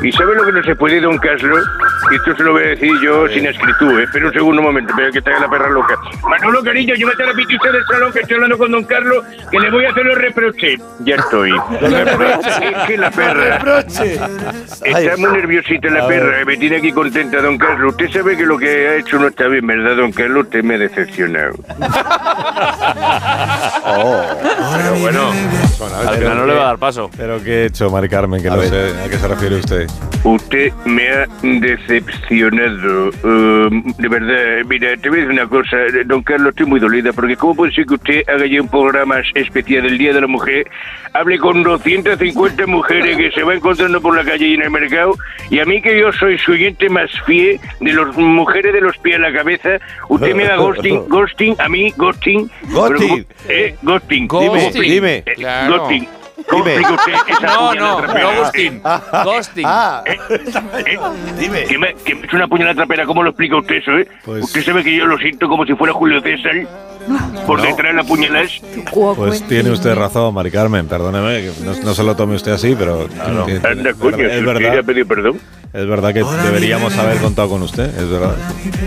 ¿Y 0.03 0.13
sabe 0.13 0.35
lo 0.35 0.45
que 0.45 0.53
no 0.53 0.63
se 0.65 0.75
puede, 0.75 1.01
don 1.01 1.19
Carlos? 1.19 1.65
Y 2.11 2.17
esto 2.17 2.37
se 2.37 2.43
lo 2.43 2.53
voy 2.53 2.65
a 2.65 2.67
decir 2.69 2.93
yo 3.03 3.29
sin 3.29 3.47
escritura. 3.47 4.03
Espera 4.03 4.27
un 4.27 4.33
segundo 4.33 4.61
un 4.61 4.67
momento, 4.67 4.93
pero 4.97 5.13
que 5.13 5.19
está 5.19 5.39
la 5.39 5.49
perra 5.49 5.71
loca. 5.71 5.95
Manolo, 6.29 6.63
cariño, 6.65 6.95
llévate 6.95 7.23
a 7.23 7.27
la 7.27 7.35
pitucha 7.35 7.71
del 7.71 7.85
salón 7.87 8.13
que 8.13 8.21
estoy 8.21 8.35
hablando 8.35 8.59
con 8.59 8.73
don 8.73 8.85
Carlos, 8.85 9.25
que 9.51 9.61
le 9.61 9.71
voy 9.71 9.85
a 9.85 9.91
hacer 9.91 10.05
los 10.05 10.19
reproches. 10.19 10.81
Ya 11.05 11.17
estoy. 11.17 11.53
Es 11.83 12.87
que 12.87 12.97
la 12.97 13.11
perra... 13.11 13.59
Reproche. 13.59 14.19
Está 14.85 15.17
muy 15.17 15.33
nerviosita 15.33 15.89
la 15.91 16.07
perra, 16.07 16.45
me 16.45 16.57
tiene 16.57 16.77
aquí 16.77 16.93
contenta, 16.93 17.41
don 17.41 17.59
Carlos. 17.59 17.93
Usted 17.93 18.11
sabe 18.11 18.37
que 18.37 18.45
lo 18.45 18.59
que 18.59 18.89
ha 18.89 18.97
hecho 18.97 19.12
no 19.19 19.29
está 19.29 19.47
bien, 19.49 19.67
¿verdad, 19.67 19.97
don 19.97 20.13
Carlos? 20.13 20.45
Usted 20.45 20.63
me 20.63 20.75
ha 20.75 20.79
decepcionado. 20.79 21.53
Pero 24.77 24.95
bueno, 25.01 25.31
al 26.09 26.17
final 26.19 26.37
no 26.39 26.47
le 26.47 26.55
va 26.55 26.63
a 26.63 26.67
dar 26.67 26.79
paso. 26.79 27.11
Pero 27.17 27.43
¿qué 27.43 27.63
he 27.63 27.67
hecho, 27.67 27.91
Mari 27.91 28.09
Carmen? 28.09 28.41
Que 28.43 28.49
A 28.49 28.53
no 28.53 28.59
ver. 28.59 28.69
sé 28.69 28.93
a 29.05 29.09
qué 29.09 29.17
se 29.17 29.29
refiere 29.29 29.57
usted. 29.57 29.87
Usted 30.25 30.73
me 30.85 31.09
ha 31.09 31.27
decepcionado. 31.43 33.09
Eh, 33.09 33.83
de 33.99 34.09
verdad, 34.09 34.65
mira, 34.69 34.97
te 34.97 35.09
voy 35.09 35.19
a 35.19 35.23
decir 35.23 35.41
una 35.41 35.49
cosa, 35.49 35.77
don 36.07 36.23
Carlos, 36.23 36.51
estoy 36.51 36.67
muy 36.67 36.81
dolida, 36.81 37.13
porque 37.13 37.37
¿cómo 37.37 37.55
puede 37.55 37.73
ser 37.73 37.87
que 37.87 37.95
usted 37.95 38.29
haga 38.29 38.47
ya 38.47 38.61
un 38.61 38.69
programa 38.69 39.17
especial 39.35 39.83
del 39.85 39.99
Día 39.99 40.13
de 40.13 40.21
la 40.21 40.27
Mujer, 40.27 40.67
hable 41.13 41.39
con 41.39 41.63
250 41.63 42.67
mujeres 42.67 43.17
que 43.17 43.31
se 43.33 43.43
va 43.43 43.55
encontrando 43.55 44.01
por 44.01 44.15
la 44.17 44.25
calle 44.25 44.47
y 44.47 44.55
en 44.55 44.63
el 44.63 44.71
mercado, 44.71 45.15
y 45.51 45.59
a 45.59 45.65
mí 45.65 45.83
que 45.83 45.99
yo 45.99 46.13
soy 46.13 46.39
su 46.39 46.53
oyente 46.53 46.89
más 46.89 47.11
fiel 47.27 47.61
de 47.81 47.93
las 47.93 48.17
mujeres 48.17 48.73
de 48.73 48.81
los 48.81 48.97
pies 49.03 49.17
a 49.17 49.19
la 49.19 49.33
cabeza, 49.33 49.79
usted 50.09 50.35
me 50.37 50.45
haga 50.45 50.57
ghosting, 50.57 51.07
ghosting, 51.09 51.57
a 51.59 51.69
mí, 51.69 51.93
ghosting. 51.97 52.49
Ghosting. 52.73 53.27
Pero, 53.47 53.53
eh, 53.55 53.77
ghosting. 53.83 54.29
Dime, 54.29 54.29
¿Cómo 54.29 54.57
explica- 54.57 54.93
dime. 54.95 55.17
eh, 55.27 55.35
Claro. 55.37 55.79
Ghosting. 55.79 56.09
¿Cómo 56.49 56.65
Dime. 56.65 56.77
explica 56.81 56.95
usted 56.95 57.33
esa 57.33 57.47
No, 57.47 57.75
no, 57.75 58.01
no 58.07 58.37
ghosting. 58.41 58.83
Ghosting. 59.25 59.65
Ah, 59.67 60.03
Eh, 60.07 60.17
eh, 60.87 60.99
dime. 61.39 61.65
que 61.65 61.79
me, 61.79 61.95
que 62.05 62.15
me 62.15 62.29
una 62.33 62.47
puñalada 62.49 62.75
trapera, 62.77 63.05
¿cómo 63.07 63.23
lo 63.23 63.31
explica 63.31 63.57
usted 63.57 63.77
eso, 63.77 63.93
eh? 63.99 64.09
Pues- 64.25 64.45
Usted 64.45 64.65
sabe 64.65 64.83
que 64.85 64.97
yo 64.97 65.07
lo 65.07 65.19
siento 65.19 65.49
como 65.49 65.65
si 65.67 65.75
fuera 65.75 65.93
Julio 65.93 66.21
César, 66.23 66.53
por 67.47 67.59
No. 67.59 67.65
detrás 67.65 67.93
de 67.93 68.03
la 68.03 68.05
puñalada. 68.05 68.47
Pues 69.17 69.43
tiene 69.49 69.71
usted 69.71 69.95
razón, 69.95 70.35
Mari 70.35 70.51
Carmen, 70.51 70.87
perdóneme, 70.87 71.43
que 71.43 71.53
no, 71.65 71.75
no 71.75 71.95
se 71.95 72.03
lo 72.05 72.15
tome 72.17 72.37
usted 72.37 72.53
así, 72.53 72.75
pero 72.79 73.07
que- 73.47 73.57
Anda, 73.67 73.93
coño, 73.95 74.17
es 74.27 74.41
usted 74.41 74.45
ya 74.45 74.53
verdad, 74.71 74.85
pedido 74.85 75.07
perdón. 75.07 75.41
es 75.73 75.87
verdad 75.87 76.13
que 76.15 76.23
deberíamos 76.45 76.97
haber 76.99 77.19
contado 77.19 77.49
con 77.49 77.63
usted, 77.63 77.87
es 77.87 78.09
verdad. 78.11 78.35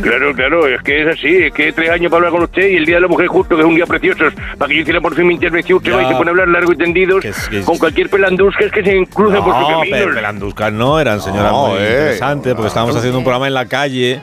Claro, 0.01 0.33
claro, 0.33 0.67
es 0.67 0.81
que 0.81 1.01
es 1.03 1.17
así, 1.17 1.35
es 1.43 1.53
que 1.53 1.71
tres 1.73 1.89
años 1.89 2.09
para 2.11 2.17
hablar 2.27 2.31
con 2.31 2.43
usted 2.43 2.67
y 2.69 2.77
el 2.77 2.85
Día 2.85 2.95
de 2.95 3.01
la 3.01 3.07
Mujer 3.07 3.27
justo, 3.27 3.55
que 3.55 3.61
es 3.61 3.67
un 3.67 3.75
día 3.75 3.85
precioso, 3.85 4.25
para 4.57 4.69
que 4.69 4.75
yo 4.75 4.81
hiciera 4.81 5.01
por 5.01 5.13
fin 5.15 5.27
mi 5.27 5.33
intervención, 5.35 5.77
usted 5.77 5.91
Ya. 5.91 5.97
va 5.97 6.03
y 6.03 6.07
se 6.07 6.13
pone 6.15 6.29
a 6.29 6.31
hablar 6.31 6.47
largo 6.47 6.71
y 6.73 6.77
tendido 6.77 7.19
Que 7.19 7.33
que 7.49 7.59
es- 7.59 7.65
con 7.65 7.77
cualquier 7.77 8.09
pelandusca, 8.09 8.65
es 8.65 8.71
que 8.71 8.83
se 8.83 9.05
cruza 9.07 9.43
por 9.43 9.53
su 9.53 9.59
No, 9.61 9.67
camino. 9.79 9.97
pero 9.97 10.13
Pelanduscas 10.15 10.73
no, 10.73 10.99
eran 10.99 11.21
señoras 11.21 11.51
No, 11.51 11.67
muy 11.67 11.77
eh. 11.79 11.81
interesantes, 11.91 12.53
porque 12.53 12.67
estábamos 12.67 12.95
haciendo 12.95 13.17
un 13.17 13.23
programa 13.23 13.47
en 13.47 13.53
la 13.53 13.65
calle 13.65 14.19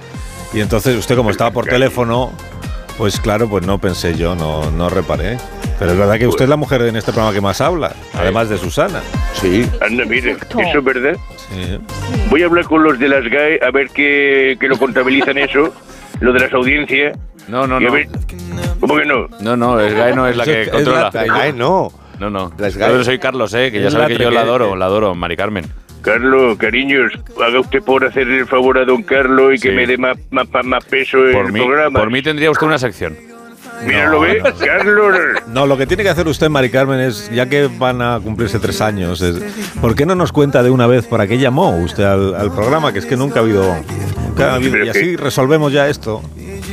y 0.53 0.61
entonces 0.61 0.97
usted 0.97 1.17
como 1.17 1.31
estaba 1.31 1.51
por 1.51 1.67
teléfono, 1.67 2.33
pues 2.99 3.21
claro, 3.21 3.49
pues 3.49 3.67
no 3.67 3.79
pensé 3.79 4.15
yo, 4.17 4.35
no, 4.35 4.71
no 4.71 4.89
reparé. 4.91 5.39
Pero 5.79 5.93
es 5.93 5.99
verdad 5.99 6.17
que 6.19 6.29
usted 6.29 6.45
es 6.45 6.49
la 6.49 6.57
mujer 6.57 6.83
en 6.83 6.95
este 6.97 7.11
programa 7.13 7.35
que 7.35 7.41
más 7.41 7.61
habla, 7.61 7.93
además 8.15 8.49
de 8.49 8.57
Susana. 8.59 9.01
Sí. 9.33 9.69
Anda, 9.81 10.05
mire, 10.05 10.33
eso 10.33 10.79
es 10.79 10.85
verdad. 10.85 11.17
Sí. 11.53 11.79
Voy 12.31 12.43
a 12.43 12.47
hablar 12.47 12.65
con 12.67 12.85
los 12.85 12.99
de 13.01 13.09
las 13.09 13.25
GAE 13.25 13.59
a 13.67 13.71
ver 13.73 13.89
que, 13.91 14.57
que 14.61 14.69
lo 14.69 14.79
contabilizan 14.79 15.39
eso, 15.39 15.75
lo 16.21 16.33
de 16.33 16.39
las 16.41 16.53
audiencias. 16.53 17.17
No, 17.49 17.67
no, 17.67 17.81
no. 17.81 17.91
ver- 17.91 18.09
¿Cómo 18.79 18.97
que 18.97 19.05
no? 19.05 19.27
No, 19.41 19.57
no, 19.57 19.81
el 19.81 19.95
GAE 19.95 20.15
no 20.15 20.29
es 20.29 20.37
la 20.37 20.45
que 20.45 20.63
es 20.63 20.69
controla. 20.69 21.11
la- 21.13 21.27
La 21.27 21.35
GAE 21.35 21.53
no. 21.53 21.91
No, 22.23 22.31
no. 22.31 22.53
Yo 22.57 23.03
soy 23.05 23.19
Carlos, 23.19 23.53
eh, 23.55 23.71
que 23.73 23.83
ya 23.83 23.91
sabe 23.91 24.17
que 24.17 24.23
yo 24.23 24.31
la 24.31 24.43
adoro, 24.43 24.77
la 24.77 24.85
adoro, 24.87 25.15
Mari 25.15 25.37
Carmen. 25.37 25.65
Carlos, 26.03 26.57
cariños, 26.57 27.13
haga 27.45 27.59
usted 27.61 27.83
por 27.83 28.05
hacer 28.05 28.29
el 28.29 28.47
favor 28.47 28.79
a 28.79 28.85
don 28.85 29.03
Carlos 29.03 29.55
y 29.57 29.59
que 29.59 29.73
me 29.73 29.87
dé 29.87 29.97
más, 29.99 30.17
más, 30.31 30.47
más 30.65 30.85
peso 30.85 31.19
en 31.27 31.33
Por 31.33 31.47
el 31.47 31.53
mí, 31.53 31.61
programa. 31.61 31.99
por 32.01 32.11
mí 32.11 32.23
tendría 32.23 32.51
usted 32.51 32.67
una 32.67 32.79
sección. 32.79 33.17
Mira, 33.85 34.05
No, 34.07 34.13
¿lo 34.13 34.21
ve? 34.21 34.41
no. 34.41 34.55
Carlos. 34.57 35.17
No, 35.49 35.67
lo 35.67 35.77
que 35.77 35.87
tiene 35.87 36.03
que 36.05 36.09
hacer 36.09 36.27
usted, 36.29 36.49
Mari 36.49 36.71
Carmen, 36.71 37.01
es, 37.01 37.29
ya 37.33 37.47
que 37.49 37.69
van 37.79 38.01
a 38.03 38.21
cumplirse 38.23 38.59
tres 38.61 38.81
años, 38.81 39.21
es, 39.21 39.37
¿por 39.81 39.95
qué 39.97 40.07
no 40.07 40.15
nos 40.15 40.31
cuenta 40.33 40.63
de 40.63 40.71
una 40.71 40.87
vez 40.87 41.07
para 41.07 41.27
qué 41.27 41.39
llamó 41.39 41.77
usted 41.79 42.05
al, 42.05 42.35
al 42.37 42.53
programa? 42.53 42.93
Que 42.93 43.01
es 43.01 43.07
que 43.07 43.17
nunca 43.17 43.41
ha 43.41 43.43
habido... 43.43 43.65
nunca 44.29 44.53
ha 44.53 44.55
habido- 44.55 44.85
y 44.85 44.89
así 44.89 45.17
resolvemos 45.17 45.73
ya 45.73 45.89
esto. 45.89 46.23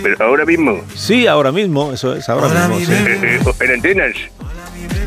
Pero 0.01 0.15
ahora 0.23 0.45
mismo, 0.45 0.79
Sí, 0.95 1.27
ahora 1.27 1.51
mismo, 1.51 1.91
eso 1.91 2.15
es, 2.15 2.29
ahora 2.29 2.47
mismo, 2.69 2.79
sí. 2.79 2.91
eh, 2.93 3.39
eh, 3.45 3.53
en 3.65 3.71
antenas. 3.71 4.13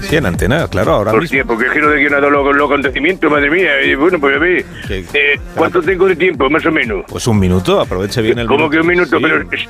Sí, 0.02 0.16
en 0.16 0.26
antena, 0.26 0.66
claro, 0.68 0.92
ahora 0.92 1.12
mismo. 1.12 1.24
Hostia, 1.24 1.44
porque 1.44 1.66
es 1.66 1.72
que 1.72 1.80
no 1.80 1.88
de 1.88 2.08
dado 2.08 2.28
los, 2.30 2.54
los 2.56 2.66
acontecimientos, 2.70 3.30
madre 3.30 3.50
mía. 3.50 3.82
Y 3.84 3.94
bueno, 3.94 4.18
pues 4.20 4.36
a 4.36 4.38
ver, 4.38 4.64
eh, 4.90 5.38
¿cuánto 5.54 5.80
tengo 5.82 6.06
de 6.06 6.16
tiempo, 6.16 6.50
más 6.50 6.64
o 6.66 6.70
menos? 6.72 7.04
Pues 7.08 7.26
un 7.26 7.38
minuto, 7.38 7.80
aproveche 7.80 8.20
bien 8.22 8.38
el 8.38 8.46
¿Cómo 8.46 8.68
que 8.68 8.80
un 8.80 8.86
minuto? 8.86 9.16
Sí. 9.18 9.22
Pero 9.22 9.40
eh, 9.42 9.68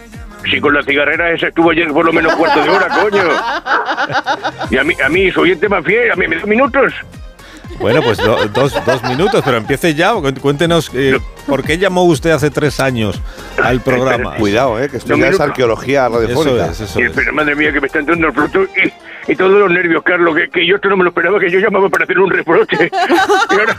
si 0.51 0.61
con 0.61 0.75
la 0.75 0.83
cigarrera 0.83 1.31
esa 1.33 1.49
estuvo 1.49 1.71
ayer 1.71 1.89
por 1.93 2.05
lo 2.05 2.12
menos 2.12 2.35
cuarto 2.35 2.62
de 2.62 2.69
hora, 2.71 2.89
coño. 3.03 3.23
Y 4.71 4.77
a 4.78 4.85
mí, 4.85 4.95
a 5.05 5.09
mí, 5.09 5.31
su 5.31 5.41
oyente 5.41 5.69
más 5.69 5.85
fiel, 5.85 6.11
a 6.11 6.17
mí 6.17 6.27
me 6.27 6.37
da 6.37 6.47
minutos. 6.47 6.93
Bueno, 7.78 8.03
pues 8.03 8.19
do- 8.19 8.47
dos, 8.53 8.75
dos 8.85 9.03
minutos, 9.05 9.43
pero 9.45 9.57
empiece 9.57 9.95
ya. 9.95 10.12
cu- 10.12 10.35
Cuéntenos 10.41 10.91
eh, 10.95 11.19
por 11.47 11.62
qué 11.65 11.78
llamó 11.78 12.05
usted 12.05 12.31
hace 12.31 12.51
tres 12.51 12.78
años 12.81 13.21
al 13.62 13.81
programa. 13.81 14.37
Cuidado, 14.37 14.78
eh, 14.81 14.89
que 14.89 14.99
esto 14.99 15.17
No, 15.17 15.19
ya 15.25 15.28
es 15.28 15.41
arqueología 15.41 16.09
radiofónica. 16.09 16.67
Eso 16.67 16.85
es, 16.85 16.91
eso 16.91 17.01
Y, 17.01 17.09
pero 17.09 17.33
madre 17.33 17.57
mía, 17.57 17.73
que 17.73 17.81
me 17.81 17.87
está 17.87 17.99
entrando 18.01 18.27
el 18.27 18.33
fruto 18.35 18.62
y, 18.65 18.93
y 19.28 19.37
todos 19.37 19.53
los 19.53 19.71
nervios, 19.71 20.03
Carlos, 20.03 20.35
que, 20.35 20.49
que 20.51 20.67
yo 20.67 20.76
esto 20.76 20.88
no 20.88 20.97
me 20.97 21.05
lo 21.05 21.10
esperaba, 21.10 21.38
que 21.38 21.51
yo 21.51 21.58
llamaba 21.60 21.88
para 21.88 22.05
hacer 22.05 22.19
un 22.19 22.31
reproche. 22.31 22.90
Y 23.53 23.55
ahora, 23.55 23.76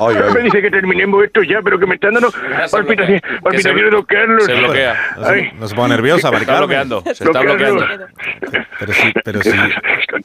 Ay, 0.00 0.16
ahora 0.16 0.26
ay. 0.28 0.34
me 0.34 0.40
dice 0.42 0.60
que 0.62 0.70
terminemos 0.70 1.22
esto 1.24 1.42
ya, 1.42 1.60
pero 1.62 1.78
que 1.78 1.86
me 1.86 1.94
están 1.94 2.14
dando 2.14 2.30
palpitaciones, 2.70 3.22
palpitaciones, 3.42 3.90
don 3.92 4.02
Carlos. 4.04 4.44
se 4.44 4.54
bloquea. 4.54 4.96
No 5.16 5.24
se, 5.24 5.32
Ay, 5.32 5.50
no 5.58 5.68
se 5.68 5.74
ponga 5.74 5.88
nerviosa, 5.88 6.28
Se 6.28 6.32
Mari 6.32 6.42
está 6.42 6.52
Carmen. 6.52 6.68
bloqueando. 6.68 7.02
Se 7.04 7.10
está 7.24 7.32
Carlos. 7.32 7.56
bloqueando. 7.56 7.86
Pero 8.80 8.92
sí, 8.92 9.12
pero 9.24 9.42
sí. 9.42 9.50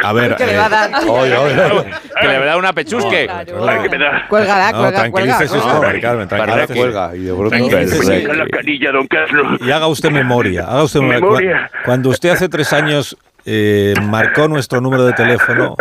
A 0.04 0.14
ver. 0.14 0.36
¿Qué 0.36 0.46
le 0.46 0.54
eh, 0.54 0.58
va 0.58 0.66
a 0.66 0.70
dar? 0.70 0.90
ay, 0.96 1.04
ay, 1.32 1.60
ay. 1.60 1.92
Que 2.22 2.28
le 2.28 2.46
da 2.46 2.58
una 2.58 2.74
pechusque. 2.74 3.28
ay, 3.30 3.46
que 3.46 3.90
me 3.90 3.98
da. 3.98 4.26
Cuélgala, 4.28 4.72
No, 4.72 4.78
cuelga, 4.80 5.10
cuelga. 5.12 5.38
tranquilícese 5.38 5.58
usted, 5.58 5.80
Mari 5.88 6.02
Carmen, 6.02 6.28
Ahora 6.32 6.46
tranquilícese. 6.46 6.80
cuelga 6.80 7.16
y 7.16 7.20
de 7.20 7.34
pronto 7.34 8.34
la 8.36 8.48
canilla, 8.48 8.92
don 8.92 9.08
Carlos. 9.08 9.62
Y 9.62 9.72
haga 9.72 9.88
usted 9.88 10.10
memoria. 10.12 10.64
Haga 10.68 10.84
usted 10.84 11.00
memoria. 11.02 11.22
Memoria. 11.22 11.70
Cu- 11.72 11.78
Cuando 11.86 12.10
usted 12.10 12.30
hace 12.30 12.50
tres 12.50 12.74
años 12.74 13.18
eh, 13.50 13.94
marcó 14.04 14.48
nuestro 14.50 14.82
número 14.82 15.06
de 15.06 15.14
teléfono, 15.14 15.76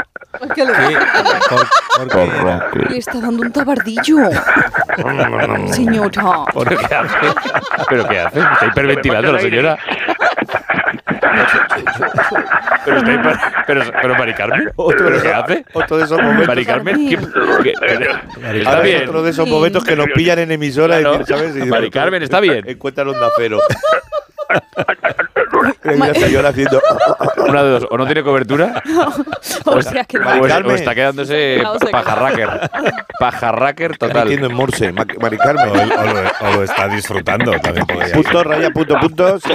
¿Qué 0.55 0.65
le 0.65 0.73
¿qué- 0.73 0.99
por- 1.49 1.67
por 1.97 2.09
qué 2.09 2.37
era? 2.41 2.71
Le 2.91 2.99
está 2.99 3.21
dando 3.21 3.43
un 3.43 3.51
tabardillo. 3.53 4.19
Señora. 5.73 6.45
¿Por 6.53 6.69
qué 6.69 6.95
hace? 6.95 7.17
¿Pero 7.89 8.09
qué 8.09 8.21
hace? 8.21 8.39
Está 8.41 8.67
hiperventilando 8.67 9.33
la 9.33 9.41
señora. 9.41 9.79
Pero 12.85 12.97
está 12.99 13.13
hiper... 13.15 13.37
Pero, 13.67 13.83
pero 14.03 14.15
Mari 14.15 14.35
Carmen, 14.35 14.73
¿pero 14.77 15.23
qué 15.23 15.33
hace? 15.35 15.65
Otro 15.73 15.97
de 15.99 16.05
esos 16.05 16.19
momentos. 16.23 16.47
Mari 16.49 16.65
Carmen, 16.67 17.09
¿qué- 17.09 17.19
qué- 17.63 17.73
está 18.59 18.71
Ahora 18.71 18.79
es 18.81 18.85
bien. 18.85 19.09
otro 19.09 19.23
de 19.23 19.31
esos 19.31 19.49
momentos 19.49 19.83
que 19.85 19.97
nos 19.97 20.07
pillan 20.15 20.39
en 20.39 20.53
emisora 20.53 21.01
Claro. 21.01 21.21
y 21.23 21.27
¿sabes? 21.27 21.57
Y 21.57 21.65
Mari 21.67 21.91
Carmen, 21.91 22.23
está 22.23 22.39
bien. 22.41 22.63
Encuentran 22.69 23.09
onda 23.09 23.29
cero. 23.37 23.59
La 25.87 26.15
señora 26.15 26.49
haciendo. 26.51 26.81
Una 27.49 27.63
de 27.63 27.71
dos, 27.71 27.87
o 27.91 27.97
no 27.99 28.07
tiene 28.07 28.23
cobertura, 28.25 28.83
O 29.65 29.81
sea 29.83 30.05
que 30.05 30.19
o, 30.19 30.47
es- 30.47 30.65
o 30.65 30.71
está 30.73 30.95
quedándose 30.95 31.59
sé 31.59 31.87
qué. 31.87 31.87
pajarracker. 31.93 32.71
Pajarracker 33.21 33.93
Está 33.93 34.09
total. 34.09 34.25
metiendo 34.25 34.47
en 34.49 34.55
Morse, 34.55 34.93
Ma- 34.93 35.07
Mari 35.21 35.37
O, 35.37 35.39
Carmen. 35.39 35.69
o 35.69 35.75
lo, 35.75 36.49
o 36.51 36.53
lo 36.57 36.63
está 36.65 36.89
disfrutando 36.89 37.53
también 37.61 37.87
podría 37.87 38.07
ser. 38.09 38.15
Punto, 38.23 38.45
raya, 38.45 38.71
punto, 38.71 38.99
punto. 39.01 39.39
sí. 39.41 39.53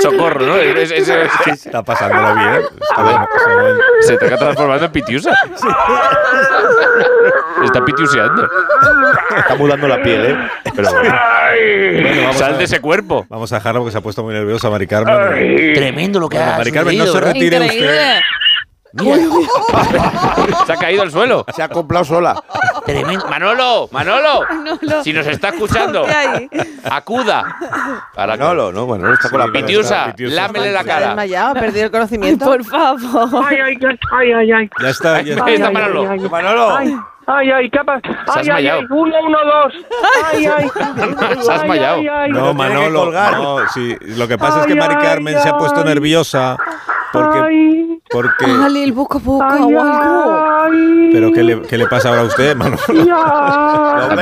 Socorro, 0.00 0.40
¿no? 0.46 0.56
Es- 0.56 0.90
es- 0.92 1.08
es- 1.08 1.66
Está 1.66 1.82
pasándolo 1.82 2.34
bien. 2.34 2.62
Está 2.80 3.02
bien, 3.02 3.20
está 3.36 3.62
bien. 3.62 3.76
se 4.02 4.16
te 4.16 4.24
está 4.26 4.38
transformando 4.38 4.84
en 4.86 4.92
pitiusa. 4.92 5.30
Está 7.64 7.84
pitiuseando. 7.84 8.48
Está 9.36 9.54
mudando 9.56 9.88
la 9.88 10.02
piel, 10.02 10.24
¿eh? 10.26 10.36
Pero 10.74 10.90
bueno, 10.92 11.14
Bueno, 12.02 12.20
vamos 12.22 12.36
sal 12.36 12.54
a- 12.54 12.58
de 12.58 12.64
ese 12.64 12.80
cuerpo. 12.80 13.26
Vamos 13.28 13.52
a 13.52 13.56
dejarlo 13.56 13.80
porque 13.80 13.92
se 13.92 13.98
ha 13.98 14.00
puesto 14.00 14.22
muy 14.22 14.34
nerviosa 14.34 14.70
Mari 14.70 14.86
Carmen. 14.86 15.14
Ay. 15.32 15.74
Tremendo 15.74 16.20
lo 16.20 16.28
que 16.28 16.38
Bueno, 16.38 16.52
Mari 16.58 16.72
Carmen, 16.72 16.98
no 16.98 17.06
se 17.06 17.20
retire 17.20 17.60
usted. 17.60 18.20
Se 20.66 20.72
ha 20.72 20.76
caído 20.76 21.00
al 21.02 21.10
suelo. 21.10 21.46
Se 21.54 21.62
ha 21.62 21.68
comprado 21.68 22.04
sola. 22.04 22.42
Tremendo. 22.84 23.26
Manolo, 23.26 23.88
Manolo, 23.90 24.44
si 25.02 25.14
nos 25.14 25.26
está 25.26 25.48
escuchando, 25.54 26.04
acuda. 26.90 27.56
Para 28.14 28.36
No, 28.36 28.52
no, 28.54 28.70
no, 28.70 28.84
bueno, 28.84 29.10
está 29.14 29.30
con 29.30 29.38
la 29.40 29.46
piel. 29.46 29.64
Pitiusa, 29.64 30.06
Pitiusa. 30.06 30.34
lámele 30.34 30.72
la 30.72 30.82
Se 30.82 30.92
ha 30.92 31.14
cara. 31.14 31.48
ha 31.48 31.54
perdido 31.54 31.86
el 31.86 31.90
conocimiento. 31.90 32.44
Por 32.44 32.64
favor. 32.64 33.44
Ay, 33.48 33.58
ay, 33.64 33.78
ay, 34.10 34.32
ay, 34.32 34.52
ay. 34.52 34.70
Ya 34.80 34.88
está, 34.90 35.22
ya 35.22 35.32
está. 35.32 35.44
Ahí 35.46 35.54
está 35.54 35.70
Manolo. 35.70 36.04
Manolo. 36.28 37.06
Ay, 37.26 37.50
ay, 37.50 37.52
ay, 37.52 37.70
¿qué 37.70 37.78
ha 37.78 37.84
Ay, 37.86 38.02
ay, 38.26 38.42
desmayado. 38.44 38.80
ay, 38.80 38.86
uno, 38.90 39.14
uno, 39.26 39.38
dos. 39.44 39.74
Ay, 40.32 40.46
ay. 40.56 40.68
Se 41.42 41.50
ha 41.52 41.58
desmayado. 41.58 41.96
Ay, 42.00 42.08
ay, 42.08 42.20
ay. 42.24 42.30
No, 42.32 42.52
Manolo, 42.54 43.12
no, 43.12 43.68
sí. 43.68 43.96
Lo 44.16 44.26
que 44.26 44.36
pasa 44.38 44.60
es 44.60 44.66
que 44.66 44.72
Ay, 44.72 44.78
Mari 44.78 44.94
ay, 44.98 45.02
Carmen 45.02 45.38
se 45.40 45.48
ha 45.48 45.56
puesto 45.56 45.80
ay. 45.80 45.86
nerviosa 45.86 46.56
porque, 47.12 47.38
Ay, 47.40 47.98
porque 48.10 48.46
Dale 48.46 48.84
el 48.84 48.92
boca 48.92 49.18
a 49.18 49.20
boca 49.20 49.48
ay, 49.52 49.62
o 49.74 49.80
algo. 49.82 50.46
ay. 50.62 51.10
pero 51.12 51.32
¿qué 51.32 51.42
le, 51.42 51.62
qué 51.62 51.78
le 51.78 51.86
pasa 51.86 52.08
ahora 52.08 52.22
a 52.22 52.24
usted, 52.24 52.56
Manolo? 52.56 52.78
Ya. 53.06 53.14
Ahora 53.16 54.14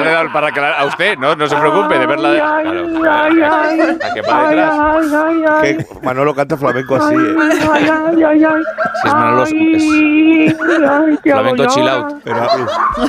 le 0.00 0.08
he 0.08 0.12
dado 0.12 0.32
para 0.32 0.52
que 0.52 0.60
la- 0.60 0.72
a 0.78 0.84
usted, 0.86 1.16
no, 1.18 1.34
no 1.34 1.46
se 1.46 1.56
preocupe 1.56 1.98
de 1.98 2.06
verla 2.06 2.30
de. 2.30 2.40
Ay, 2.40 2.64
Claro, 3.00 3.34
ay, 3.34 3.40
ay. 3.42 3.80
a 4.02 4.14
que 4.14 4.22
para 4.22 4.48
detrás. 4.48 5.62
Que 5.62 5.86
Manolo 6.02 6.34
canta 6.34 6.56
flamenco 6.56 6.96
así, 6.96 7.14
Ay, 7.14 7.24
¿eh? 7.26 7.36
ay, 7.72 7.88
ay, 7.90 8.22
ay, 8.24 8.44
ay. 8.44 8.62
Si 9.02 9.08
es 9.08 9.14
Manolo, 9.14 9.42
es- 9.44 9.52
Ay, 9.52 10.56
ay, 10.88 11.18
¿qué 11.22 11.32
hago 11.32 11.42
Flamenco 11.42 11.74
chill 11.74 11.88
out. 11.88 12.14
Pero, 12.24 12.46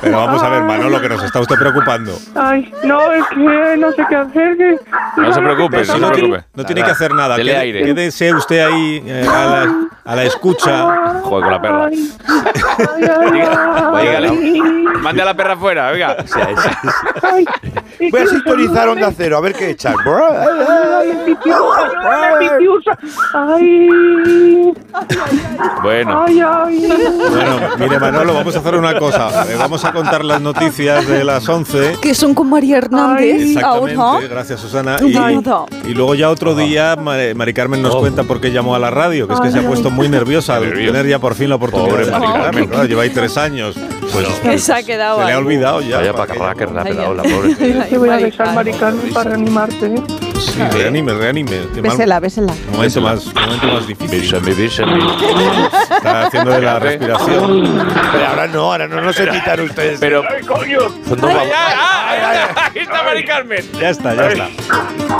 pero 0.01 0.17
vamos 0.17 0.43
a 0.43 0.49
ver, 0.49 0.63
Manolo, 0.63 1.01
que 1.01 1.09
nos 1.09 1.23
está 1.23 1.39
usted 1.39 1.55
preocupando. 1.57 2.13
Ay, 2.35 2.71
no, 2.83 3.11
es 3.11 3.25
que 3.27 3.77
no 3.77 3.91
sé 3.91 4.05
qué 4.09 4.15
hacer. 4.15 4.57
que- 4.57 4.77
No 5.17 5.33
se 5.33 5.41
preocupe, 5.41 5.77
no 5.77 5.83
se 5.85 5.97
preocupe. 6.11 6.43
no 6.55 6.65
tiene 6.65 6.83
que 6.83 6.91
hacer 6.91 7.13
nada. 7.13 7.35
Quédese 7.35 8.33
usted 8.33 8.65
ahí 8.65 9.02
eh, 9.05 9.27
a, 9.27 9.45
la, 9.45 9.89
a 10.03 10.15
la 10.15 10.23
escucha. 10.23 11.21
Joder, 11.23 11.43
con 11.43 11.51
la 11.51 11.61
perra. 11.61 11.89
Mande 15.01 15.21
a 15.21 15.25
la 15.25 15.33
perra 15.33 15.53
afuera, 15.53 15.91
venga. 15.91 16.15
Ay, 17.21 17.45
¿y 17.99 18.09
Voy 18.09 18.21
a 18.21 18.27
sintonizar 18.27 18.87
onda 18.87 19.11
cero, 19.15 19.37
a 19.37 19.41
ver 19.41 19.53
qué 19.53 19.71
echan. 19.71 19.95
Bueno, 25.81 26.23
ay, 26.25 26.39
ay. 26.39 26.87
Bueno, 26.87 27.59
mire, 27.77 27.99
Manolo, 27.99 28.33
vamos 28.33 28.55
a 28.55 28.59
hacer 28.59 28.75
una 28.75 28.97
cosa. 28.97 29.51
Eh, 29.51 29.55
vamos 29.57 29.83
a 29.83 29.91
contar 29.91 30.23
las 30.23 30.41
noticias 30.41 31.07
de 31.07 31.23
las 31.23 31.47
11. 31.47 31.97
Que 32.01 32.13
son 32.13 32.33
con 32.33 32.49
María 32.49 32.77
Hernández 32.77 33.41
Exactamente, 33.41 34.27
gracias 34.27 34.59
Susana. 34.59 34.97
Y, 35.01 35.93
luego 35.93 36.15
ya 36.15 36.29
otro 36.29 36.55
día 36.55 36.95
Mari 36.95 37.33
Mari 37.33 37.53
Carmen 37.53 37.81
nos 37.81 37.95
cuenta 37.95 38.23
por 38.23 38.39
qué 38.39 38.51
llamó 38.51 38.75
a 38.75 38.79
la 38.79 38.89
radio, 38.93 39.27
que 39.27 39.33
es 39.33 39.39
que 39.41 39.51
se 39.51 39.59
ha 39.59 39.67
puesto 39.67 39.89
muy 39.91 40.07
nerviosa 40.09 40.55
al 40.57 40.73
tener 40.73 41.05
ya 41.07 41.19
por 41.19 41.35
fin 41.35 41.49
la 41.49 41.55
oportunidad 41.55 41.89
Pobre 41.89 42.05
de 42.05 42.11
Mari. 42.11 42.43
Carmen. 42.43 42.67
Claro, 42.67 42.85
lleva 42.85 43.03
ahí 43.03 43.09
tres 43.09 43.37
años. 43.37 43.75
Pues 44.11 44.27
Que 44.43 44.59
se 44.59 44.73
ha 44.73 44.83
quedado 44.83 45.19
se 45.21 45.25
le 45.25 45.31
ha 45.33 45.37
olvidado 45.39 45.81
ya. 45.81 45.97
vaya 45.97 46.13
¿para 46.13 46.25
pajarracker 46.33 46.71
le 46.71 46.79
ha 46.79 46.83
pegado 46.83 47.13
la 47.15 47.23
pobre. 47.23 47.55
Te 47.89 47.97
voy 47.97 48.09
a 48.09 48.17
besar, 48.17 48.53
Maricarmen, 48.53 49.13
para 49.13 49.29
reanimarte. 49.31 49.85
¿eh? 49.87 49.95
Sí, 50.39 50.59
reanime, 50.71 51.13
reanime. 51.13 51.61
Bésela, 51.81 52.19
bésela. 52.19 52.53
momento 52.71 53.01
más, 53.01 53.25
momento 53.33 53.67
más 53.67 53.87
difícil. 53.87 54.21
Bésame, 54.21 54.53
bésame. 54.53 54.99
Está 55.97 56.27
haciendo 56.27 56.51
de 56.51 56.61
la 56.61 56.79
respiración. 56.79 57.87
Pero 58.11 58.27
ahora 58.27 58.47
no, 58.47 58.59
ahora 58.71 58.87
no, 58.87 59.01
no 59.01 59.13
se 59.13 59.27
quitan 59.29 59.59
ustedes. 59.61 59.99
Pero. 59.99 60.23
Ay, 60.29 60.43
coño. 60.43 60.79
Son 61.07 61.19
dos 61.19 61.29
¡Ay, 61.29 61.35
babos. 61.35 61.51
ay, 61.55 62.19
ay, 62.23 62.37
ay! 62.37 62.63
¡Aquí 62.67 62.79
está 62.79 63.03
Mari 63.03 63.25
Carmen! 63.25 63.65
Ya 63.79 63.89
está, 63.89 64.13
ya 64.15 64.27
está. 64.27 64.49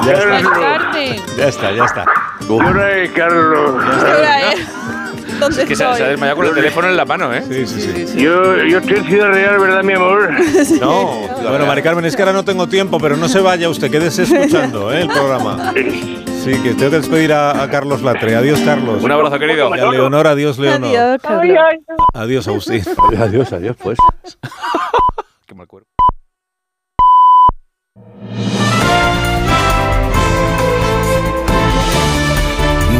Ya 0.05 0.13
está, 0.13 0.49
Carmen. 0.59 1.21
ya 1.37 1.47
está, 1.47 1.71
ya 1.71 1.85
está. 1.85 2.05
Llora, 2.47 2.89
Carlos. 3.15 3.83
¿Dónde 5.39 5.65
Que 5.65 5.75
se, 5.75 5.83
se 5.95 6.03
ha 6.03 6.07
desmayado 6.09 6.37
con 6.37 6.47
el 6.47 6.53
teléfono 6.53 6.87
en 6.87 6.95
la 6.95 7.05
mano, 7.05 7.33
¿eh? 7.33 7.43
Sí, 7.49 7.65
sí, 7.65 8.05
sí. 8.07 8.21
Yo, 8.21 8.55
yo 8.63 8.77
estoy 8.77 8.97
en 8.97 9.05
Ciudad 9.05 9.27
Real, 9.29 9.59
¿verdad, 9.59 9.83
mi 9.83 9.93
amor? 9.93 10.29
No, 10.79 11.27
bueno, 11.49 11.65
Mari 11.65 11.81
Carmen, 11.81 12.05
es 12.05 12.15
que 12.15 12.21
ahora 12.21 12.33
no 12.33 12.45
tengo 12.45 12.67
tiempo, 12.67 12.99
pero 12.99 13.17
no 13.17 13.27
se 13.27 13.39
vaya 13.41 13.67
usted, 13.67 13.89
quédese 13.91 14.23
escuchando 14.23 14.93
¿eh? 14.93 15.01
el 15.01 15.07
programa. 15.07 15.73
Sí, 16.43 16.51
que 16.61 16.73
tengo 16.73 16.91
que 16.91 16.97
despedir 16.97 17.33
a, 17.33 17.63
a 17.63 17.69
Carlos 17.69 18.01
Latre. 18.01 18.35
Adiós, 18.35 18.59
Carlos. 18.61 19.01
Un 19.01 19.11
abrazo, 19.11 19.39
querido. 19.39 19.75
Y 19.75 19.79
a 19.79 19.85
Leonor, 19.89 20.27
adiós, 20.27 20.59
Leonor. 20.59 20.89
Adiós, 20.89 21.21
Carlos. 21.21 21.57
Adiós, 22.13 22.47
Agustín. 22.47 22.83
Adiós, 23.17 23.51
adiós, 23.53 23.75
pues. 23.81 23.97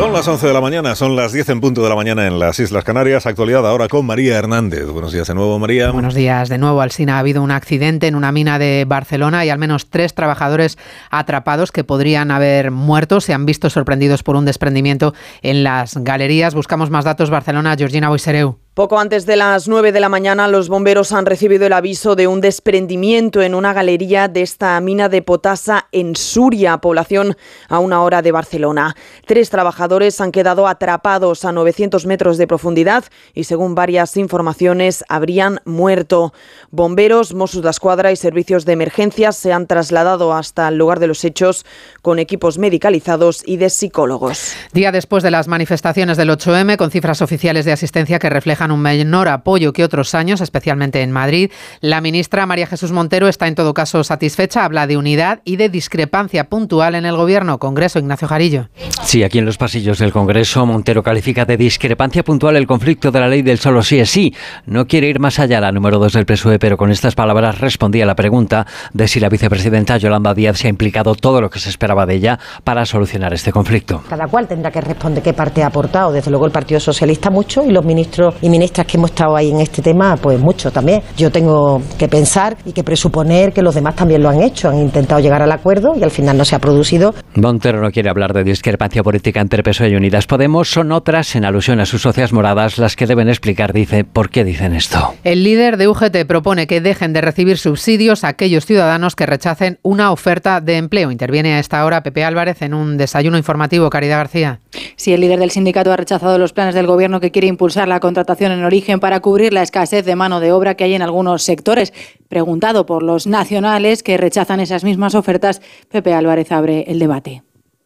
Son 0.00 0.14
las 0.14 0.26
11 0.26 0.46
de 0.46 0.54
la 0.54 0.62
mañana, 0.62 0.96
son 0.96 1.14
las 1.14 1.30
10 1.30 1.50
en 1.50 1.60
punto 1.60 1.82
de 1.82 1.90
la 1.90 1.94
mañana 1.94 2.26
en 2.26 2.38
las 2.38 2.58
Islas 2.58 2.84
Canarias. 2.84 3.26
Actualidad 3.26 3.66
ahora 3.66 3.86
con 3.86 4.06
María 4.06 4.38
Hernández. 4.38 4.86
Buenos 4.86 5.12
días 5.12 5.28
de 5.28 5.34
nuevo, 5.34 5.58
María. 5.58 5.90
Buenos 5.90 6.14
días 6.14 6.48
de 6.48 6.56
nuevo, 6.56 6.80
Alsina. 6.80 7.16
Ha 7.16 7.18
habido 7.18 7.42
un 7.42 7.50
accidente 7.50 8.06
en 8.06 8.14
una 8.14 8.32
mina 8.32 8.58
de 8.58 8.86
Barcelona 8.88 9.44
y 9.44 9.50
al 9.50 9.58
menos 9.58 9.90
tres 9.90 10.14
trabajadores 10.14 10.78
atrapados 11.10 11.70
que 11.70 11.84
podrían 11.84 12.30
haber 12.30 12.70
muerto. 12.70 13.20
Se 13.20 13.34
han 13.34 13.44
visto 13.44 13.68
sorprendidos 13.68 14.22
por 14.22 14.36
un 14.36 14.46
desprendimiento 14.46 15.12
en 15.42 15.64
las 15.64 15.94
galerías. 15.98 16.54
Buscamos 16.54 16.88
más 16.88 17.04
datos. 17.04 17.28
Barcelona, 17.28 17.76
Georgina 17.76 18.08
Boisereu. 18.08 18.56
Poco 18.72 19.00
antes 19.00 19.26
de 19.26 19.36
las 19.36 19.68
9 19.68 19.90
de 19.92 20.00
la 20.00 20.08
mañana, 20.08 20.46
los 20.46 20.68
bomberos 20.68 21.10
han 21.12 21.26
recibido 21.26 21.66
el 21.66 21.72
aviso 21.72 22.14
de 22.14 22.28
un 22.28 22.40
desprendimiento 22.40 23.42
en 23.42 23.54
una 23.54 23.74
galería 23.74 24.28
de 24.28 24.42
esta 24.42 24.80
mina 24.80 25.08
de 25.08 25.22
potasa 25.22 25.88
en 25.90 26.14
Suria, 26.14 26.78
población 26.78 27.36
a 27.68 27.80
una 27.80 28.02
hora 28.02 28.22
de 28.22 28.30
Barcelona. 28.32 28.94
Tres 29.26 29.50
trabajadores 29.50 29.89
trabajadores 29.90 30.20
han 30.20 30.30
quedado 30.30 30.68
atrapados 30.68 31.44
a 31.44 31.50
900 31.50 32.06
metros 32.06 32.38
de 32.38 32.46
profundidad 32.46 33.04
y 33.34 33.44
según 33.44 33.74
varias 33.74 34.16
informaciones 34.16 35.04
habrían 35.08 35.58
muerto. 35.64 36.32
Bomberos, 36.70 37.34
Mossos 37.34 37.62
de 37.62 37.70
Escuadra 37.70 38.12
y 38.12 38.16
servicios 38.16 38.64
de 38.64 38.74
emergencias 38.74 39.36
se 39.36 39.52
han 39.52 39.66
trasladado 39.66 40.32
hasta 40.32 40.68
el 40.68 40.76
lugar 40.76 41.00
de 41.00 41.08
los 41.08 41.24
hechos 41.24 41.66
con 42.02 42.20
equipos 42.20 42.58
medicalizados 42.58 43.42
y 43.44 43.56
de 43.56 43.68
psicólogos. 43.68 44.54
Día 44.72 44.92
después 44.92 45.24
de 45.24 45.32
las 45.32 45.48
manifestaciones 45.48 46.16
del 46.16 46.30
8M, 46.30 46.76
con 46.76 46.92
cifras 46.92 47.20
oficiales 47.20 47.64
de 47.64 47.72
asistencia 47.72 48.20
que 48.20 48.30
reflejan 48.30 48.70
un 48.70 48.80
menor 48.80 49.26
apoyo 49.26 49.72
que 49.72 49.82
otros 49.82 50.14
años, 50.14 50.40
especialmente 50.40 51.02
en 51.02 51.10
Madrid, 51.10 51.50
la 51.80 52.00
ministra 52.00 52.46
María 52.46 52.68
Jesús 52.68 52.92
Montero 52.92 53.26
está 53.26 53.48
en 53.48 53.56
todo 53.56 53.74
caso 53.74 54.04
satisfecha, 54.04 54.64
habla 54.64 54.86
de 54.86 54.96
unidad 54.96 55.40
y 55.44 55.56
de 55.56 55.68
discrepancia 55.68 56.48
puntual 56.48 56.94
en 56.94 57.06
el 57.06 57.16
Gobierno. 57.16 57.58
Congreso, 57.58 57.98
Ignacio 57.98 58.28
Jarillo. 58.28 58.68
Sí, 59.02 59.24
aquí 59.24 59.38
en 59.38 59.46
los 59.46 59.58
pasillos 59.58 59.79
del 59.80 60.12
Congreso, 60.12 60.66
Montero 60.66 61.02
califica 61.02 61.46
de 61.46 61.56
discrepancia 61.56 62.22
puntual 62.22 62.56
el 62.56 62.66
conflicto 62.66 63.10
de 63.10 63.18
la 63.18 63.28
ley 63.28 63.40
del 63.40 63.58
solo 63.58 63.82
sí 63.82 63.98
es 63.98 64.10
sí. 64.10 64.34
No 64.66 64.86
quiere 64.86 65.08
ir 65.08 65.18
más 65.20 65.38
allá 65.38 65.58
la 65.58 65.72
número 65.72 65.98
dos 65.98 66.12
del 66.12 66.26
PSOE, 66.26 66.58
pero 66.58 66.76
con 66.76 66.90
estas 66.90 67.14
palabras 67.14 67.60
respondía 67.60 68.04
a 68.04 68.06
la 68.06 68.14
pregunta 68.14 68.66
de 68.92 69.08
si 69.08 69.20
la 69.20 69.30
vicepresidenta 69.30 69.96
Yolanda 69.96 70.34
Díaz 70.34 70.58
se 70.58 70.66
ha 70.66 70.70
implicado 70.70 71.14
todo 71.14 71.40
lo 71.40 71.48
que 71.48 71.58
se 71.58 71.70
esperaba 71.70 72.04
de 72.04 72.14
ella 72.14 72.38
para 72.62 72.84
solucionar 72.84 73.32
este 73.32 73.52
conflicto. 73.52 74.02
Cada 74.08 74.26
cual 74.26 74.46
tendrá 74.46 74.70
que 74.70 74.82
responder 74.82 75.22
qué 75.22 75.32
parte 75.32 75.62
ha 75.62 75.68
aportado. 75.68 76.12
Desde 76.12 76.30
luego 76.30 76.44
el 76.44 76.52
Partido 76.52 76.78
Socialista 76.78 77.30
mucho 77.30 77.64
y 77.64 77.70
los 77.70 77.84
ministros 77.84 78.34
y 78.42 78.50
ministras 78.50 78.86
que 78.86 78.98
hemos 78.98 79.10
estado 79.10 79.34
ahí 79.34 79.50
en 79.50 79.60
este 79.60 79.80
tema, 79.80 80.16
pues 80.16 80.38
mucho 80.38 80.70
también. 80.70 81.02
Yo 81.16 81.32
tengo 81.32 81.80
que 81.98 82.06
pensar 82.06 82.58
y 82.66 82.72
que 82.72 82.84
presuponer 82.84 83.54
que 83.54 83.62
los 83.62 83.74
demás 83.74 83.96
también 83.96 84.22
lo 84.22 84.28
han 84.28 84.42
hecho, 84.42 84.68
han 84.68 84.78
intentado 84.78 85.20
llegar 85.20 85.40
al 85.40 85.52
acuerdo 85.52 85.94
y 85.96 86.02
al 86.02 86.10
final 86.10 86.36
no 86.36 86.44
se 86.44 86.54
ha 86.54 86.58
producido. 86.58 87.14
Montero 87.34 87.80
no 87.80 87.90
quiere 87.90 88.10
hablar 88.10 88.34
de 88.34 88.44
discrepancia 88.44 89.02
política 89.02 89.40
entre 89.40 89.62
PSOE 89.70 89.90
y 89.90 89.94
Unidas 89.94 90.26
Podemos, 90.26 90.68
son 90.68 90.90
otras, 90.90 91.36
en 91.36 91.44
alusión 91.44 91.78
a 91.78 91.86
sus 91.86 92.02
socias 92.02 92.32
moradas, 92.32 92.78
las 92.78 92.96
que 92.96 93.06
deben 93.06 93.28
explicar, 93.28 93.72
dice, 93.72 94.02
por 94.02 94.28
qué 94.28 94.42
dicen 94.42 94.74
esto. 94.74 95.14
El 95.22 95.44
líder 95.44 95.76
de 95.76 95.86
UGT 95.86 96.24
propone 96.26 96.66
que 96.66 96.80
dejen 96.80 97.12
de 97.12 97.20
recibir 97.20 97.56
subsidios 97.56 98.24
a 98.24 98.28
aquellos 98.28 98.66
ciudadanos 98.66 99.14
que 99.14 99.26
rechacen 99.26 99.78
una 99.82 100.10
oferta 100.10 100.60
de 100.60 100.76
empleo. 100.76 101.12
Interviene 101.12 101.54
a 101.54 101.60
esta 101.60 101.84
hora 101.84 102.02
Pepe 102.02 102.24
Álvarez 102.24 102.62
en 102.62 102.74
un 102.74 102.96
desayuno 102.96 103.38
informativo. 103.38 103.90
Caridad 103.90 104.18
García. 104.18 104.58
Sí, 104.96 105.12
el 105.12 105.20
líder 105.20 105.38
del 105.38 105.52
sindicato 105.52 105.92
ha 105.92 105.96
rechazado 105.96 106.36
los 106.36 106.52
planes 106.52 106.74
del 106.74 106.88
gobierno 106.88 107.20
que 107.20 107.30
quiere 107.30 107.46
impulsar 107.46 107.86
la 107.86 108.00
contratación 108.00 108.50
en 108.50 108.64
origen 108.64 108.98
para 108.98 109.20
cubrir 109.20 109.52
la 109.52 109.62
escasez 109.62 110.04
de 110.04 110.16
mano 110.16 110.40
de 110.40 110.50
obra 110.50 110.74
que 110.74 110.82
hay 110.82 110.94
en 110.94 111.02
algunos 111.02 111.44
sectores. 111.44 111.92
Preguntado 112.28 112.86
por 112.86 113.04
los 113.04 113.28
nacionales 113.28 114.02
que 114.02 114.16
rechazan 114.16 114.58
esas 114.58 114.82
mismas 114.82 115.14
ofertas, 115.14 115.62
Pepe 115.90 116.12
Álvarez 116.12 116.50
abre 116.50 116.86
el 116.88 116.98
debate. 116.98 117.42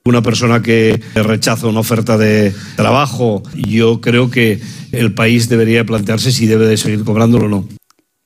Una 0.07 0.21
persona 0.21 0.61
que 0.61 1.01
rechaza 1.15 1.67
una 1.67 1.81
oferta 1.81 2.19
de 2.19 2.53
trabajo, 2.77 3.43
yo 3.55 4.03
creo 4.03 4.31
que 4.31 4.61
el 4.93 5.15
país 5.15 5.49
debería 5.49 5.87
plantearse 5.87 6.31
si 6.31 6.47
debe 6.47 6.67
de 6.67 6.77
seguir 6.77 7.05
cobrándolo 7.05 7.47
o 7.47 7.49
no. 7.49 7.65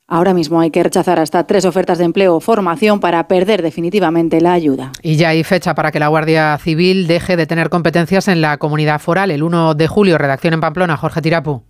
Ahora 0.09 0.35
mismo 0.35 0.61
hay 0.61 0.73
que 0.73 0.83
rechazar 0.83 1.21
hasta 1.21 1.47
tres 1.47 1.65
ofertas 1.65 1.99
de 1.99 2.07
empleo 2.07 2.35
o 2.35 2.41
formación 2.41 2.99
para 2.99 3.29
perder 3.29 3.63
definitivamente 3.63 4.41
la 4.41 4.55
ayuda. 4.55 4.91
Y 5.05 5.15
ya 5.15 5.29
hay 5.29 5.45
fecha 5.45 5.77
para 5.77 5.93
que 5.93 6.01
la 6.01 6.09
Guardia 6.09 6.59
Civil 6.59 7.07
deje 7.07 7.37
de 7.37 7.47
tener 7.47 7.69
competencias 7.69 8.27
en 8.27 8.41
la 8.41 8.57
comunidad 8.57 9.01
foral. 9.01 9.31
El 9.31 9.45
1 9.45 9.75
de 9.75 9.87
julio, 9.87 10.19
redacción 10.19 10.55
en 10.55 10.61
Pamplona, 10.61 10.97
Jorge 10.97 11.23
Tirapu. 11.23 11.63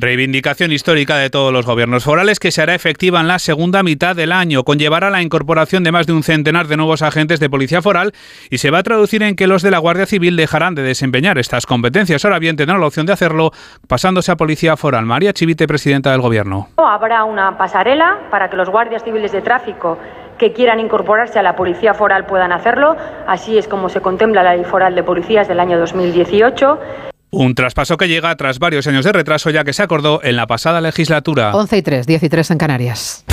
Reivindicación 0.00 0.70
histórica 0.70 1.16
de 1.16 1.28
todos 1.28 1.52
los 1.52 1.66
gobiernos 1.66 2.04
forales 2.04 2.38
que 2.38 2.52
se 2.52 2.62
hará 2.62 2.72
efectiva 2.76 3.20
en 3.20 3.26
la 3.26 3.40
segunda 3.40 3.82
mitad 3.82 4.14
del 4.14 4.30
año. 4.30 4.62
Conllevará 4.62 5.10
la 5.10 5.22
incorporación 5.22 5.82
de 5.82 5.90
más 5.90 6.06
de 6.06 6.12
un 6.12 6.22
centenar 6.22 6.68
de 6.68 6.76
nuevos 6.76 7.02
agentes 7.02 7.40
de 7.40 7.50
policía 7.50 7.82
foral 7.82 8.12
y 8.48 8.58
se 8.58 8.70
va 8.70 8.78
a 8.78 8.82
traducir 8.84 9.24
en 9.24 9.34
que 9.34 9.48
los 9.48 9.60
de 9.62 9.72
la 9.72 9.78
Guardia 9.78 10.06
Civil 10.06 10.36
dejarán 10.36 10.76
de 10.76 10.82
desempeñar 10.82 11.36
estas 11.36 11.66
competencias. 11.66 12.24
Ahora 12.24 12.38
bien, 12.38 12.54
tendrán 12.54 12.80
la 12.80 12.86
opción 12.86 13.06
de 13.06 13.12
hacerlo 13.12 13.50
pasándose 13.88 14.30
a 14.30 14.36
policía 14.36 14.76
foral. 14.76 15.04
María 15.04 15.32
Chivite, 15.32 15.66
presidenta 15.66 16.12
del 16.12 16.20
Gobierno. 16.20 16.68
Habrá 16.76 17.24
una 17.24 17.58
pasarela 17.58 18.18
para 18.30 18.48
que 18.50 18.56
los 18.56 18.70
guardias 18.70 19.02
civiles 19.02 19.32
de 19.32 19.42
tráfico 19.42 19.98
que 20.38 20.52
quieran 20.52 20.78
incorporarse 20.78 21.40
a 21.40 21.42
la 21.42 21.56
policía 21.56 21.92
foral 21.92 22.24
puedan 22.24 22.52
hacerlo. 22.52 22.96
Así 23.26 23.58
es 23.58 23.66
como 23.66 23.88
se 23.88 24.00
contempla 24.00 24.44
la 24.44 24.54
ley 24.54 24.64
foral 24.64 24.94
de 24.94 25.02
policías 25.02 25.48
del 25.48 25.58
año 25.58 25.76
2018. 25.76 26.78
Un 27.30 27.54
traspaso 27.54 27.98
que 27.98 28.08
llega 28.08 28.34
tras 28.36 28.58
varios 28.58 28.86
años 28.86 29.04
de 29.04 29.12
retraso 29.12 29.50
ya 29.50 29.64
que 29.64 29.74
se 29.74 29.82
acordó 29.82 30.20
en 30.22 30.36
la 30.36 30.46
pasada 30.46 30.80
legislatura. 30.80 31.54
11 31.54 31.76
y 31.76 31.82
3, 31.82 32.06
10 32.06 32.22
y 32.22 32.28
3 32.28 32.50
en 32.52 32.58
Canarias. 32.58 33.24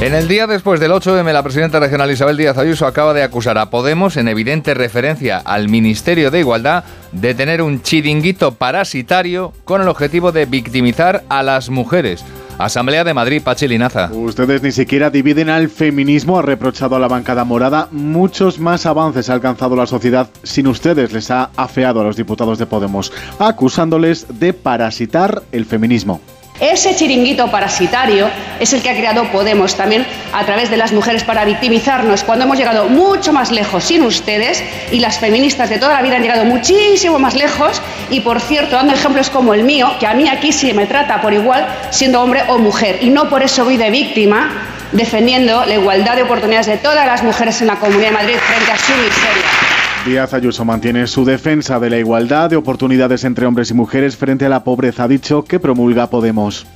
En 0.00 0.14
el 0.14 0.28
día 0.28 0.46
después 0.46 0.80
del 0.80 0.92
8M, 0.92 1.30
la 1.30 1.42
presidenta 1.42 1.78
regional 1.78 2.10
Isabel 2.10 2.38
Díaz 2.38 2.56
Ayuso 2.56 2.86
acaba 2.86 3.12
de 3.12 3.22
acusar 3.22 3.58
a 3.58 3.68
Podemos, 3.68 4.16
en 4.16 4.28
evidente 4.28 4.72
referencia 4.72 5.36
al 5.36 5.68
Ministerio 5.68 6.30
de 6.30 6.38
Igualdad, 6.38 6.84
de 7.12 7.34
tener 7.34 7.60
un 7.60 7.82
chiringuito 7.82 8.54
parasitario 8.54 9.52
con 9.64 9.82
el 9.82 9.88
objetivo 9.88 10.32
de 10.32 10.46
victimizar 10.46 11.24
a 11.28 11.42
las 11.42 11.68
mujeres. 11.68 12.24
Asamblea 12.60 13.04
de 13.04 13.14
Madrid, 13.14 13.42
Pachilinaza. 13.42 14.10
Ustedes 14.12 14.62
ni 14.62 14.70
siquiera 14.70 15.08
dividen 15.08 15.48
al 15.48 15.70
feminismo, 15.70 16.38
ha 16.38 16.42
reprochado 16.42 16.94
a 16.94 16.98
la 16.98 17.08
bancada 17.08 17.44
morada. 17.44 17.88
Muchos 17.90 18.58
más 18.58 18.84
avances 18.84 19.30
ha 19.30 19.32
alcanzado 19.32 19.76
la 19.76 19.86
sociedad 19.86 20.28
sin 20.42 20.66
ustedes, 20.66 21.10
les 21.10 21.30
ha 21.30 21.50
afeado 21.56 22.02
a 22.02 22.04
los 22.04 22.16
diputados 22.16 22.58
de 22.58 22.66
Podemos, 22.66 23.12
acusándoles 23.38 24.26
de 24.38 24.52
parasitar 24.52 25.42
el 25.52 25.64
feminismo. 25.64 26.20
Ese 26.60 26.94
chiringuito 26.94 27.50
parasitario 27.50 28.28
es 28.58 28.74
el 28.74 28.82
que 28.82 28.90
ha 28.90 28.94
creado 28.94 29.24
Podemos 29.32 29.76
también 29.76 30.06
a 30.32 30.44
través 30.44 30.70
de 30.70 30.76
las 30.76 30.92
mujeres 30.92 31.24
para 31.24 31.46
victimizarnos. 31.46 32.22
Cuando 32.22 32.44
hemos 32.44 32.58
llegado 32.58 32.88
mucho 32.88 33.32
más 33.32 33.50
lejos 33.50 33.84
sin 33.84 34.02
ustedes 34.02 34.62
y 34.92 35.00
las 35.00 35.18
feministas 35.18 35.70
de 35.70 35.78
toda 35.78 35.94
la 35.94 36.02
vida 36.02 36.16
han 36.16 36.22
llegado 36.22 36.44
muchísimo 36.44 37.18
más 37.18 37.34
lejos. 37.34 37.80
Y 38.10 38.20
por 38.20 38.40
cierto 38.40 38.76
dando 38.76 38.92
ejemplos 38.92 39.30
como 39.30 39.54
el 39.54 39.64
mío, 39.64 39.90
que 39.98 40.06
a 40.06 40.12
mí 40.12 40.28
aquí 40.28 40.52
sí 40.52 40.74
me 40.74 40.86
trata 40.86 41.22
por 41.22 41.32
igual 41.32 41.66
siendo 41.90 42.20
hombre 42.20 42.42
o 42.48 42.58
mujer. 42.58 42.98
Y 43.00 43.08
no 43.08 43.30
por 43.30 43.42
eso 43.42 43.64
voy 43.64 43.78
de 43.78 43.90
víctima 43.90 44.66
defendiendo 44.92 45.64
la 45.64 45.74
igualdad 45.74 46.16
de 46.16 46.24
oportunidades 46.24 46.66
de 46.66 46.76
todas 46.76 47.06
las 47.06 47.22
mujeres 47.22 47.60
en 47.62 47.68
la 47.68 47.76
Comunidad 47.76 48.08
de 48.08 48.14
Madrid 48.14 48.36
frente 48.36 48.72
a 48.72 48.76
su 48.76 48.92
miseria. 48.92 49.69
Díaz 50.06 50.32
Ayuso 50.32 50.64
mantiene 50.64 51.06
su 51.06 51.26
defensa 51.26 51.78
de 51.78 51.90
la 51.90 51.98
igualdad 51.98 52.48
de 52.48 52.56
oportunidades 52.56 53.22
entre 53.24 53.44
hombres 53.44 53.70
y 53.70 53.74
mujeres 53.74 54.16
frente 54.16 54.46
a 54.46 54.48
la 54.48 54.64
pobreza, 54.64 55.04
ha 55.04 55.08
dicho 55.08 55.44
que 55.44 55.60
promulga 55.60 56.08
Podemos. 56.08 56.66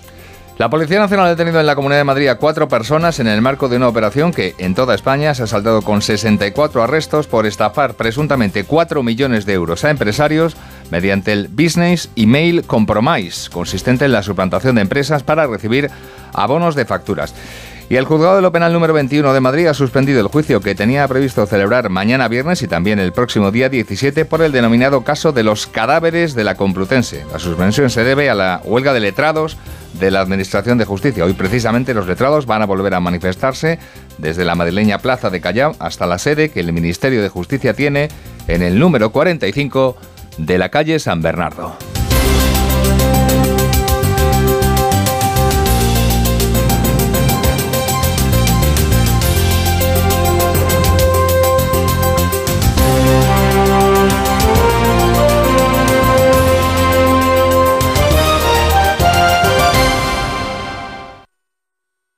La 0.59 0.69
Policía 0.69 0.99
Nacional 0.99 1.27
ha 1.27 1.31
detenido 1.31 1.59
en 1.59 1.67
la 1.67 1.75
Comunidad 1.75 1.99
de 1.99 2.05
Madrid 2.05 2.29
a 2.29 2.37
cuatro 2.37 2.69
personas 2.69 3.19
en 3.21 3.27
el 3.27 3.41
marco 3.41 3.69
de 3.69 3.79
una 3.79 3.89
operación 3.89 4.31
que 4.31 4.55
en 4.59 4.75
toda 4.75 4.95
España 4.95 5.35
se 5.35 5.45
ha 5.45 5.47
saldado 5.47 5.81
con 5.81 6.03
64 6.03 6.83
arrestos 6.83 7.27
por 7.27 7.47
estafar 7.47 7.95
presuntamente 7.95 8.65
4 8.65 9.03
millones 9.03 9.47
de 9.47 9.55
euros 9.55 9.85
a 9.85 9.91
empresarios 9.91 10.55
mediante 10.91 11.33
el 11.33 11.49
Business 11.49 12.11
Email 12.17 12.65
Compromise, 12.65 13.51
consistente 13.51 14.05
en 14.05 14.13
la 14.13 14.23
suplantación 14.23 14.75
de 14.75 14.83
empresas 14.83 15.23
para 15.23 15.47
recibir 15.47 15.91
abonos 16.35 16.75
de 16.77 16.85
facturas. 16.85 17.35
Y 17.95 17.97
el 17.97 18.07
juzgado 18.07 18.35
de 18.35 18.43
lo 18.43 18.51
penal 18.51 18.73
número 18.73 18.93
21 18.93 19.33
de 19.33 19.41
Madrid 19.41 19.69
ha 19.69 19.73
suspendido 19.73 20.19
el 20.19 20.27
juicio 20.27 20.61
que 20.61 20.75
tenía 20.75 21.07
previsto 21.07 21.47
celebrar 21.47 21.91
mañana 21.91 22.27
viernes 22.27 22.61
y 22.63 22.67
también 22.67 22.99
el 22.99 23.13
próximo 23.13 23.53
día 23.53 23.69
17 23.69 24.25
por 24.25 24.43
el 24.43 24.51
denominado 24.51 25.05
caso 25.05 25.31
de 25.31 25.45
los 25.45 25.69
cadáveres 25.69 26.35
de 26.35 26.43
la 26.43 26.57
Complutense. 26.57 27.25
La 27.33 27.39
suspensión 27.39 27.91
se 27.91 28.03
debe 28.03 28.29
a 28.29 28.35
la 28.35 28.61
huelga 28.65 28.93
de 28.95 28.99
letrados 28.99 29.57
de 29.93 30.11
la 30.11 30.23
Administración 30.23 30.77
de 30.77 30.85
Justicia. 30.87 31.25
Hoy 31.25 31.35
precisamente 31.35 31.95
los 31.95 32.09
letrados 32.09 32.47
van 32.47 32.63
a 32.63 32.67
volver 32.67 32.95
a 32.95 32.99
manifestarse 32.99 33.79
desde 34.19 34.45
la 34.45 34.57
madrileña 34.57 34.99
Plaza 34.99 35.31
de 35.31 35.41
Callao 35.41 35.77
hasta 35.79 36.09
la 36.09 36.19
sede 36.19 36.49
que 36.49 36.59
el 36.59 36.73
Ministerio 36.73 37.23
de 37.23 37.29
Justicia 37.29 37.75
tiene 37.75 38.09
en 38.49 38.63
el 38.63 38.77
número 38.77 39.11
45 39.13 39.97
de 40.39 40.59
la 40.59 40.69
calle 40.69 40.99
San 40.99 41.23
Bernardo. 41.23 41.77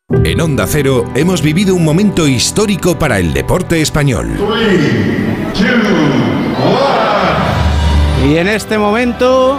En 0.09 0.41
Onda 0.41 0.69
Cero 0.69 1.05
hemos 1.17 1.43
vivido 1.43 1.75
un 1.75 1.85
momento 1.85 2.29
histórico 2.29 2.97
para 2.97 3.19
el 3.19 3.33
deporte 3.33 3.81
español. 3.81 4.39
Y 8.25 8.37
en 8.37 8.47
este 8.47 8.79
momento 8.79 9.59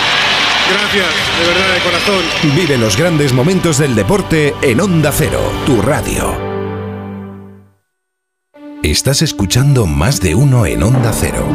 Gracias, 0.69 1.07
de 1.39 1.47
verdad, 1.47 1.73
de 1.73 1.79
corazón. 1.81 2.55
Vive 2.55 2.77
los 2.77 2.97
grandes 2.97 3.33
momentos 3.33 3.77
del 3.77 3.95
deporte 3.95 4.53
en 4.61 4.79
Onda 4.81 5.11
Cero, 5.11 5.41
tu 5.65 5.81
radio. 5.81 6.51
Estás 8.83 9.21
escuchando 9.21 9.85
más 9.85 10.21
de 10.21 10.33
uno 10.33 10.65
en 10.65 10.83
Onda 10.83 11.13
Cero. 11.13 11.45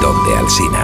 Donde 0.00 0.36
Alsina. 0.36 0.77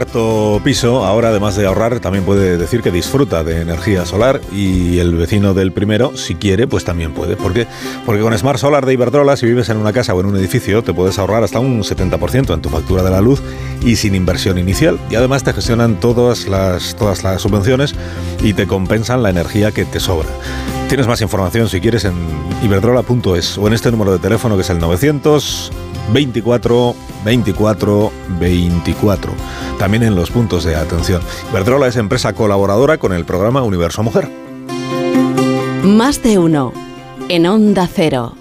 Cuarto 0.00 0.62
piso, 0.64 1.04
ahora 1.04 1.28
además 1.28 1.56
de 1.56 1.66
ahorrar, 1.66 2.00
también 2.00 2.24
puede 2.24 2.56
decir 2.56 2.80
que 2.80 2.90
disfruta 2.90 3.44
de 3.44 3.60
energía 3.60 4.06
solar 4.06 4.40
y 4.50 4.98
el 4.98 5.14
vecino 5.14 5.52
del 5.52 5.72
primero, 5.72 6.16
si 6.16 6.36
quiere, 6.36 6.66
pues 6.66 6.86
también 6.86 7.12
puede. 7.12 7.36
¿Por 7.36 7.52
qué? 7.52 7.66
Porque 8.06 8.22
con 8.22 8.36
Smart 8.38 8.58
Solar 8.58 8.86
de 8.86 8.94
Iberdrola, 8.94 9.36
si 9.36 9.44
vives 9.44 9.68
en 9.68 9.76
una 9.76 9.92
casa 9.92 10.14
o 10.14 10.20
en 10.20 10.24
un 10.24 10.36
edificio, 10.36 10.82
te 10.82 10.94
puedes 10.94 11.18
ahorrar 11.18 11.44
hasta 11.44 11.60
un 11.60 11.82
70% 11.82 12.54
en 12.54 12.62
tu 12.62 12.70
factura 12.70 13.02
de 13.02 13.10
la 13.10 13.20
luz 13.20 13.42
y 13.84 13.96
sin 13.96 14.14
inversión 14.14 14.56
inicial. 14.56 14.98
Y 15.10 15.16
además 15.16 15.44
te 15.44 15.52
gestionan 15.52 16.00
todas 16.00 16.48
las, 16.48 16.96
todas 16.96 17.22
las 17.22 17.42
subvenciones 17.42 17.94
y 18.42 18.54
te 18.54 18.66
compensan 18.66 19.22
la 19.22 19.28
energía 19.28 19.70
que 19.70 19.84
te 19.84 20.00
sobra. 20.00 20.30
Tienes 20.88 21.08
más 21.08 21.20
información 21.20 21.68
si 21.68 21.78
quieres 21.78 22.06
en 22.06 22.14
iberdrola.es 22.62 23.58
o 23.58 23.66
en 23.66 23.74
este 23.74 23.90
número 23.90 24.12
de 24.12 24.18
teléfono 24.18 24.56
que 24.56 24.62
es 24.62 24.70
el 24.70 24.78
900 24.78 25.70
24 26.12 26.94
24 27.24 28.12
24. 28.38 29.32
También 29.78 30.02
en 30.02 30.14
los 30.14 30.30
puntos 30.30 30.64
de 30.64 30.76
atención. 30.76 31.22
Iberdrola 31.50 31.88
es 31.88 31.96
empresa 31.96 32.32
colaboradora 32.32 32.98
con 32.98 33.12
el 33.12 33.24
programa 33.24 33.62
Universo 33.62 34.02
Mujer. 34.02 34.28
Más 35.84 36.22
de 36.22 36.38
uno. 36.38 36.72
En 37.28 37.46
Onda 37.46 37.88
Cero. 37.92 38.39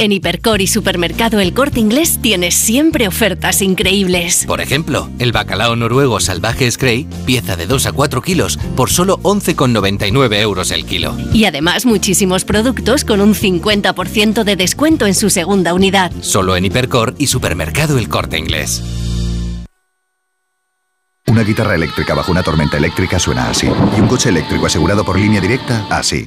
En 0.00 0.12
Hipercor 0.12 0.62
y 0.62 0.66
Supermercado 0.66 1.40
El 1.40 1.52
Corte 1.52 1.78
Inglés 1.78 2.20
tienes 2.22 2.54
siempre 2.54 3.06
ofertas 3.06 3.60
increíbles. 3.60 4.46
Por 4.46 4.62
ejemplo, 4.62 5.10
el 5.18 5.30
bacalao 5.30 5.76
noruego 5.76 6.20
salvaje 6.20 6.70
Scray, 6.70 7.06
pieza 7.26 7.54
de 7.54 7.66
2 7.66 7.84
a 7.84 7.92
4 7.92 8.22
kilos, 8.22 8.56
por 8.76 8.88
solo 8.88 9.18
11,99 9.18 10.40
euros 10.40 10.70
el 10.70 10.86
kilo. 10.86 11.14
Y 11.34 11.44
además 11.44 11.84
muchísimos 11.84 12.46
productos 12.46 13.04
con 13.04 13.20
un 13.20 13.34
50% 13.34 14.42
de 14.42 14.56
descuento 14.56 15.04
en 15.04 15.14
su 15.14 15.28
segunda 15.28 15.74
unidad. 15.74 16.10
Solo 16.22 16.56
en 16.56 16.64
Hipercor 16.64 17.14
y 17.18 17.26
Supermercado 17.26 17.98
El 17.98 18.08
Corte 18.08 18.38
Inglés. 18.38 18.82
Una 21.26 21.42
guitarra 21.42 21.74
eléctrica 21.74 22.14
bajo 22.14 22.32
una 22.32 22.42
tormenta 22.42 22.78
eléctrica 22.78 23.18
suena 23.18 23.50
así. 23.50 23.66
Y 23.66 24.00
un 24.00 24.08
coche 24.08 24.30
eléctrico 24.30 24.64
asegurado 24.64 25.04
por 25.04 25.18
línea 25.18 25.42
directa, 25.42 25.86
así. 25.90 26.26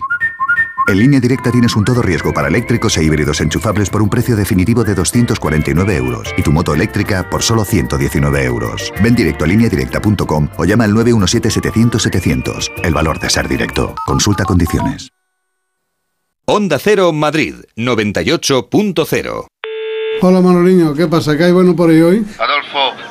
En 0.88 0.98
línea 0.98 1.20
directa 1.20 1.50
tienes 1.52 1.76
un 1.76 1.86
todo 1.86 2.02
riesgo 2.02 2.34
para 2.34 2.50
eléctricos 2.50 2.98
e 2.98 3.04
híbridos 3.04 3.40
enchufables 3.40 3.90
por 3.90 4.02
un 4.02 4.10
precio 4.10 4.36
definitivo 4.36 4.84
de 4.84 4.96
249 4.96 5.96
euros 5.96 6.34
y 6.38 6.42
tu 6.42 6.52
moto 6.52 6.74
eléctrica 6.74 7.30
por 7.30 7.42
solo 7.42 7.64
119 7.64 8.44
euros. 8.44 8.92
Ven 9.02 9.16
directo 9.16 9.46
a 9.46 9.48
lineadirecta.com 9.48 10.50
o 10.58 10.66
llama 10.66 10.84
al 10.84 10.92
917-700-700. 10.94 12.72
El 12.84 12.94
valor 12.94 13.20
de 13.20 13.30
ser 13.30 13.48
directo. 13.48 13.96
Consulta 14.06 14.44
condiciones. 14.44 15.10
Onda 16.46 16.78
Cero 16.78 17.14
Madrid 17.14 17.56
98.0. 17.78 19.48
Hola 20.22 20.42
Manoliño, 20.42 20.94
¿qué 20.94 21.08
pasa? 21.08 21.38
¿Qué 21.38 21.46
hay 21.46 21.52
bueno 21.52 21.76
por 21.76 21.90
ahí 21.90 22.02
hoy? 22.02 22.26
Adolfo, 22.38 22.96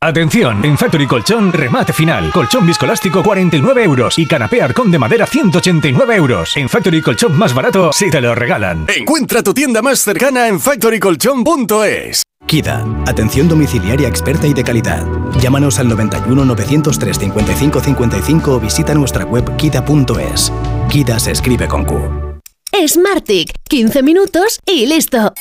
Atención, 0.00 0.64
en 0.64 0.78
Factory 0.78 1.08
Colchón, 1.08 1.52
remate 1.52 1.92
final. 1.92 2.30
Colchón 2.30 2.64
viscolástico 2.64 3.20
49 3.20 3.82
euros 3.82 4.16
y 4.16 4.26
canapé 4.26 4.62
arcón 4.62 4.92
de 4.92 4.98
madera 5.00 5.26
189 5.26 6.14
euros. 6.14 6.56
En 6.56 6.68
Factory 6.68 7.02
Colchón 7.02 7.36
más 7.36 7.52
barato, 7.52 7.92
si 7.92 8.08
te 8.08 8.20
lo 8.20 8.32
regalan. 8.32 8.86
Encuentra 8.96 9.42
tu 9.42 9.52
tienda 9.52 9.82
más 9.82 9.98
cercana 9.98 10.46
en 10.46 10.60
factorycolchón.es. 10.60 12.22
KIDA, 12.46 12.86
atención 13.06 13.48
domiciliaria 13.48 14.06
experta 14.06 14.46
y 14.46 14.54
de 14.54 14.62
calidad. 14.62 15.04
Llámanos 15.40 15.80
al 15.80 15.88
91 15.88 16.44
903 16.44 17.18
55 17.18 17.80
55 17.80 18.54
o 18.54 18.60
visita 18.60 18.94
nuestra 18.94 19.24
web 19.24 19.56
kida.es. 19.56 20.52
KIDA 20.88 21.18
se 21.18 21.32
escribe 21.32 21.66
con 21.66 21.84
Q. 21.84 22.40
Smartick, 22.86 23.52
15 23.68 24.04
minutos 24.04 24.60
y 24.64 24.86
listo. 24.86 25.34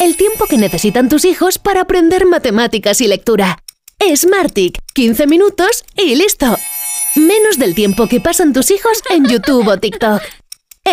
El 0.00 0.16
tiempo 0.16 0.46
que 0.46 0.58
necesitan 0.58 1.08
tus 1.08 1.24
hijos 1.24 1.58
para 1.58 1.82
aprender 1.82 2.26
matemáticas 2.26 3.00
y 3.00 3.06
lectura. 3.06 3.58
Smartick, 4.00 4.78
15 4.94 5.26
minutos 5.26 5.84
y 5.96 6.14
listo. 6.14 6.56
Menos 7.16 7.58
del 7.58 7.74
tiempo 7.74 8.06
que 8.06 8.20
pasan 8.20 8.52
tus 8.52 8.70
hijos 8.70 9.02
en 9.10 9.26
YouTube 9.26 9.68
o 9.68 9.78
TikTok. 9.78 10.22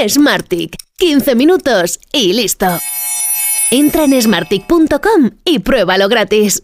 Smartick, 0.08 0.76
15 0.98 1.36
minutos 1.36 2.00
y 2.12 2.34
listo. 2.34 2.68
Entra 3.72 4.04
en 4.06 4.22
smartick.com 4.22 5.32
y 5.46 5.60
pruébalo 5.60 6.10
gratis. 6.10 6.64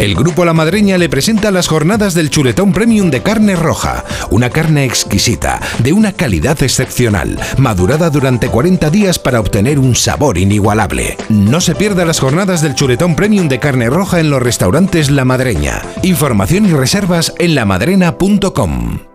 El 0.00 0.14
Grupo 0.14 0.46
La 0.46 0.54
Madreña 0.54 0.96
le 0.96 1.10
presenta 1.10 1.50
las 1.50 1.68
jornadas 1.68 2.14
del 2.14 2.30
chuletón 2.30 2.72
premium 2.72 3.10
de 3.10 3.22
carne 3.22 3.54
roja, 3.54 4.02
una 4.30 4.48
carne 4.48 4.86
exquisita, 4.86 5.60
de 5.80 5.92
una 5.92 6.12
calidad 6.12 6.62
excepcional, 6.62 7.38
madurada 7.58 8.08
durante 8.08 8.48
40 8.48 8.88
días 8.88 9.18
para 9.18 9.40
obtener 9.40 9.78
un 9.78 9.94
sabor 9.94 10.38
inigualable. 10.38 11.18
No 11.28 11.60
se 11.60 11.74
pierda 11.74 12.06
las 12.06 12.18
jornadas 12.18 12.62
del 12.62 12.74
chuletón 12.74 13.14
premium 13.14 13.48
de 13.48 13.58
carne 13.58 13.90
roja 13.90 14.20
en 14.20 14.30
los 14.30 14.42
restaurantes 14.42 15.10
La 15.10 15.26
Madreña. 15.26 15.82
Información 16.02 16.64
y 16.64 16.72
reservas 16.72 17.34
en 17.38 17.54
lamadrena.com. 17.54 19.09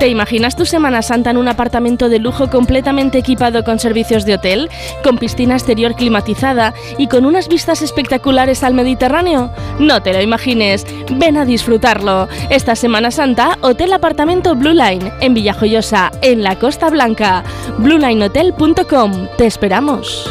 ¿Te 0.00 0.08
imaginas 0.08 0.56
tu 0.56 0.64
Semana 0.64 1.02
Santa 1.02 1.28
en 1.28 1.36
un 1.36 1.46
apartamento 1.46 2.08
de 2.08 2.18
lujo 2.18 2.48
completamente 2.48 3.18
equipado 3.18 3.64
con 3.64 3.78
servicios 3.78 4.24
de 4.24 4.32
hotel, 4.32 4.70
con 5.04 5.18
piscina 5.18 5.56
exterior 5.56 5.94
climatizada 5.94 6.72
y 6.96 7.06
con 7.06 7.26
unas 7.26 7.48
vistas 7.48 7.82
espectaculares 7.82 8.64
al 8.64 8.72
Mediterráneo? 8.72 9.52
No 9.78 10.02
te 10.02 10.14
lo 10.14 10.22
imagines, 10.22 10.86
ven 11.12 11.36
a 11.36 11.44
disfrutarlo. 11.44 12.28
Esta 12.48 12.76
Semana 12.76 13.10
Santa, 13.10 13.58
Hotel 13.60 13.92
Apartamento 13.92 14.54
Blue 14.54 14.72
Line 14.72 15.12
en 15.20 15.34
Villajoyosa, 15.34 16.10
en 16.22 16.44
la 16.44 16.58
Costa 16.58 16.88
Blanca. 16.88 17.44
BlueLineHotel.com. 17.76 19.28
Te 19.36 19.44
esperamos. 19.44 20.30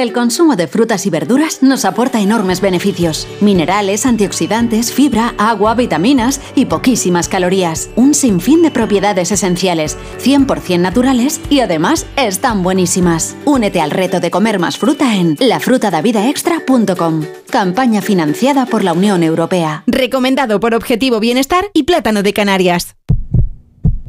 el 0.00 0.12
consumo 0.12 0.56
de 0.56 0.66
frutas 0.66 1.06
y 1.06 1.10
verduras 1.10 1.62
nos 1.62 1.84
aporta 1.84 2.20
enormes 2.20 2.60
beneficios. 2.60 3.26
Minerales, 3.40 4.06
antioxidantes, 4.06 4.92
fibra, 4.92 5.34
agua, 5.38 5.74
vitaminas 5.74 6.40
y 6.54 6.66
poquísimas 6.66 7.28
calorías. 7.28 7.90
Un 7.96 8.14
sinfín 8.14 8.62
de 8.62 8.70
propiedades 8.70 9.30
esenciales, 9.30 9.98
100% 10.22 10.80
naturales 10.80 11.40
y 11.50 11.60
además 11.60 12.06
están 12.16 12.62
buenísimas. 12.62 13.36
Únete 13.44 13.80
al 13.80 13.90
reto 13.90 14.20
de 14.20 14.30
comer 14.30 14.58
más 14.58 14.78
fruta 14.78 15.16
en 15.16 15.36
lafrutadavidaextra.com. 15.38 17.24
Campaña 17.50 18.00
financiada 18.00 18.66
por 18.66 18.84
la 18.84 18.92
Unión 18.92 19.22
Europea. 19.22 19.84
Recomendado 19.86 20.60
por 20.60 20.74
Objetivo 20.74 21.20
Bienestar 21.20 21.70
y 21.74 21.82
Plátano 21.82 22.22
de 22.22 22.32
Canarias. 22.32 22.96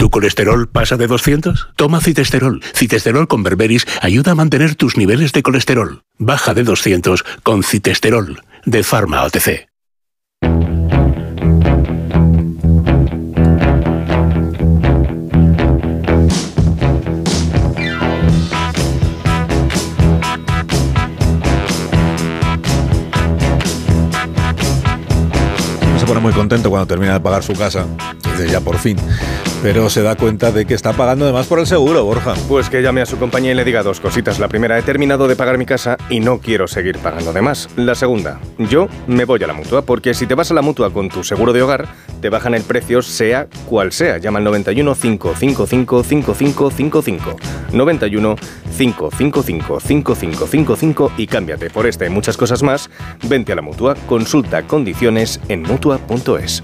¿Tu 0.01 0.09
colesterol 0.09 0.67
pasa 0.67 0.97
de 0.97 1.05
200? 1.05 1.73
Toma 1.75 2.01
citesterol. 2.01 2.59
Citesterol 2.73 3.27
con 3.27 3.43
berberis 3.43 3.85
ayuda 4.01 4.31
a 4.31 4.35
mantener 4.35 4.73
tus 4.73 4.97
niveles 4.97 5.31
de 5.31 5.43
colesterol. 5.43 6.01
Baja 6.17 6.55
de 6.55 6.63
200 6.63 7.23
con 7.43 7.61
citesterol 7.61 8.41
de 8.65 8.83
Pharma 8.83 9.21
OTC. 9.25 9.69
se 25.99 26.07
pone 26.07 26.19
muy 26.19 26.33
contento 26.33 26.71
cuando 26.71 26.87
termina 26.87 27.13
de 27.13 27.19
pagar 27.19 27.43
su 27.43 27.53
casa. 27.53 27.85
Dice, 28.23 28.49
ya 28.49 28.61
por 28.61 28.79
fin 28.79 28.97
pero 29.61 29.89
se 29.89 30.01
da 30.01 30.15
cuenta 30.15 30.51
de 30.51 30.65
que 30.65 30.73
está 30.73 30.93
pagando 30.93 31.25
además 31.25 31.47
por 31.47 31.59
el 31.59 31.67
seguro, 31.67 32.03
Borja. 32.03 32.33
Pues 32.47 32.69
que 32.69 32.81
llame 32.81 33.01
a 33.01 33.05
su 33.05 33.17
compañía 33.17 33.51
y 33.51 33.55
le 33.55 33.63
diga 33.63 33.83
dos 33.83 33.99
cositas. 33.99 34.39
La 34.39 34.47
primera, 34.47 34.77
he 34.77 34.81
terminado 34.81 35.27
de 35.27 35.35
pagar 35.35 35.57
mi 35.57 35.65
casa 35.65 35.97
y 36.09 36.19
no 36.19 36.39
quiero 36.39 36.67
seguir 36.67 36.97
pagando 36.97 37.31
de 37.31 37.41
más. 37.41 37.69
La 37.75 37.95
segunda, 37.95 38.39
yo 38.57 38.87
me 39.07 39.25
voy 39.25 39.43
a 39.43 39.47
la 39.47 39.53
mutua, 39.53 39.83
porque 39.83 40.13
si 40.13 40.25
te 40.25 40.35
vas 40.35 40.51
a 40.51 40.53
la 40.53 40.61
mutua 40.61 40.91
con 40.91 41.09
tu 41.09 41.23
seguro 41.23 41.53
de 41.53 41.61
hogar, 41.61 41.87
te 42.21 42.29
bajan 42.29 42.55
el 42.55 42.63
precio 42.63 43.01
sea 43.01 43.47
cual 43.67 43.91
sea. 43.91 44.17
Llama 44.17 44.39
al 44.39 44.45
91 44.45 44.95
555 44.95 46.03
5555. 46.03 47.35
91 47.73 48.35
555 48.77 49.79
5555 49.79 51.11
y 51.17 51.27
cámbiate 51.27 51.69
por 51.69 51.85
esta 51.85 52.05
y 52.05 52.09
muchas 52.09 52.35
cosas 52.35 52.63
más. 52.63 52.89
Vente 53.23 53.51
a 53.51 53.55
la 53.55 53.61
mutua, 53.61 53.95
consulta 54.07 54.63
condiciones 54.63 55.39
en 55.49 55.61
mutua.es. 55.63 56.63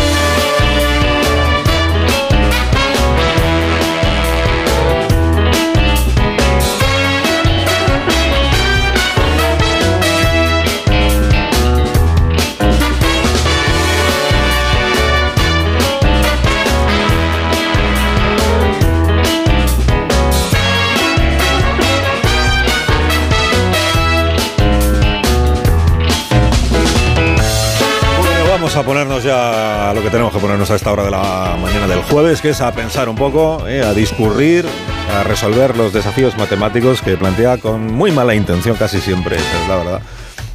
Vamos 28.73 28.85
a 28.85 28.87
ponernos 28.87 29.23
ya 29.23 29.89
a 29.89 29.93
lo 29.93 30.01
que 30.01 30.09
tenemos 30.09 30.31
que 30.31 30.39
ponernos 30.39 30.71
a 30.71 30.75
esta 30.75 30.91
hora 30.93 31.03
de 31.03 31.11
la 31.11 31.57
mañana 31.61 31.87
del 31.87 32.01
jueves, 32.03 32.39
que 32.41 32.49
es 32.51 32.61
a 32.61 32.71
pensar 32.71 33.09
un 33.09 33.15
poco, 33.17 33.67
eh, 33.67 33.83
a 33.83 33.93
discurrir, 33.93 34.65
a 35.13 35.23
resolver 35.23 35.75
los 35.75 35.91
desafíos 35.91 36.37
matemáticos 36.37 37.01
que 37.01 37.17
plantea 37.17 37.57
con 37.57 37.85
muy 37.93 38.11
mala 38.11 38.33
intención 38.33 38.77
casi 38.77 39.01
siempre, 39.01 39.35
esa 39.35 39.61
es 39.63 39.67
la 39.67 39.75
verdad. 39.75 40.01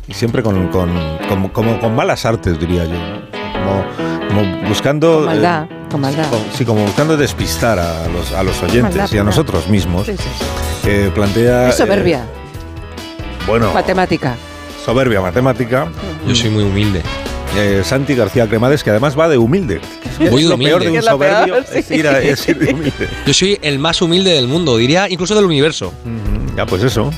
Y 0.08 0.14
siempre 0.14 0.42
con, 0.42 0.68
con, 0.68 0.90
con- 1.28 1.48
como 1.50 1.78
con 1.78 1.94
malas 1.94 2.24
artes, 2.24 2.58
diría 2.58 2.84
yo. 2.84 2.92
¿no? 2.94 3.84
Como, 4.30 4.46
como 4.46 4.68
buscando... 4.68 5.16
Con 5.16 5.26
maldad, 5.26 5.64
eh, 5.64 5.68
con 5.90 6.00
maldad. 6.00 6.26
sí, 6.54 6.64
como 6.64 6.84
buscando 6.84 7.16
despistar 7.18 7.78
a 7.78 8.08
los, 8.08 8.32
a 8.32 8.42
los 8.42 8.62
oyentes 8.62 8.96
Maldad 8.96 9.12
y 9.14 9.18
a 9.18 9.24
nosotros 9.24 9.68
mismos. 9.68 10.06
Sí, 10.06 10.16
sí, 10.16 10.22
sí. 10.38 10.44
Que 10.84 11.10
plantea... 11.14 11.68
Es 11.68 11.76
soberbia. 11.76 12.20
eh, 12.20 13.46
bueno, 13.46 13.74
Matemática. 13.74 14.36
soberbia 14.84 15.20
matemática. 15.20 15.88
Yo 16.26 16.34
soy 16.34 16.48
muy 16.50 16.64
humilde. 16.64 17.02
Eh, 17.54 17.82
Santi 17.84 18.14
García 18.14 18.46
Cremades, 18.46 18.82
que 18.84 18.90
además 18.90 19.18
va 19.18 19.28
de 19.28 19.38
humilde. 19.38 19.80
Voy 20.30 20.42
de 20.42 20.48
lo 20.50 20.58
peor 20.58 20.82
de 20.82 20.88
humilde. 20.88 20.98
un 20.98 21.02
soberbio 21.12 21.54
peor, 21.54 21.66
es 21.74 21.84
sí. 21.86 21.94
ir, 21.94 22.08
a- 22.08 22.20
es 22.20 22.48
ir 22.48 22.58
de 22.58 22.74
humilde. 22.74 23.08
Yo 23.26 23.32
soy 23.34 23.58
el 23.62 23.78
más 23.78 24.02
humilde 24.02 24.32
del 24.32 24.46
mundo, 24.46 24.76
diría 24.76 25.08
incluso 25.08 25.34
del 25.34 25.44
universo. 25.46 25.92
Ya, 26.56 26.66
pues 26.66 26.82
eso. 26.82 27.10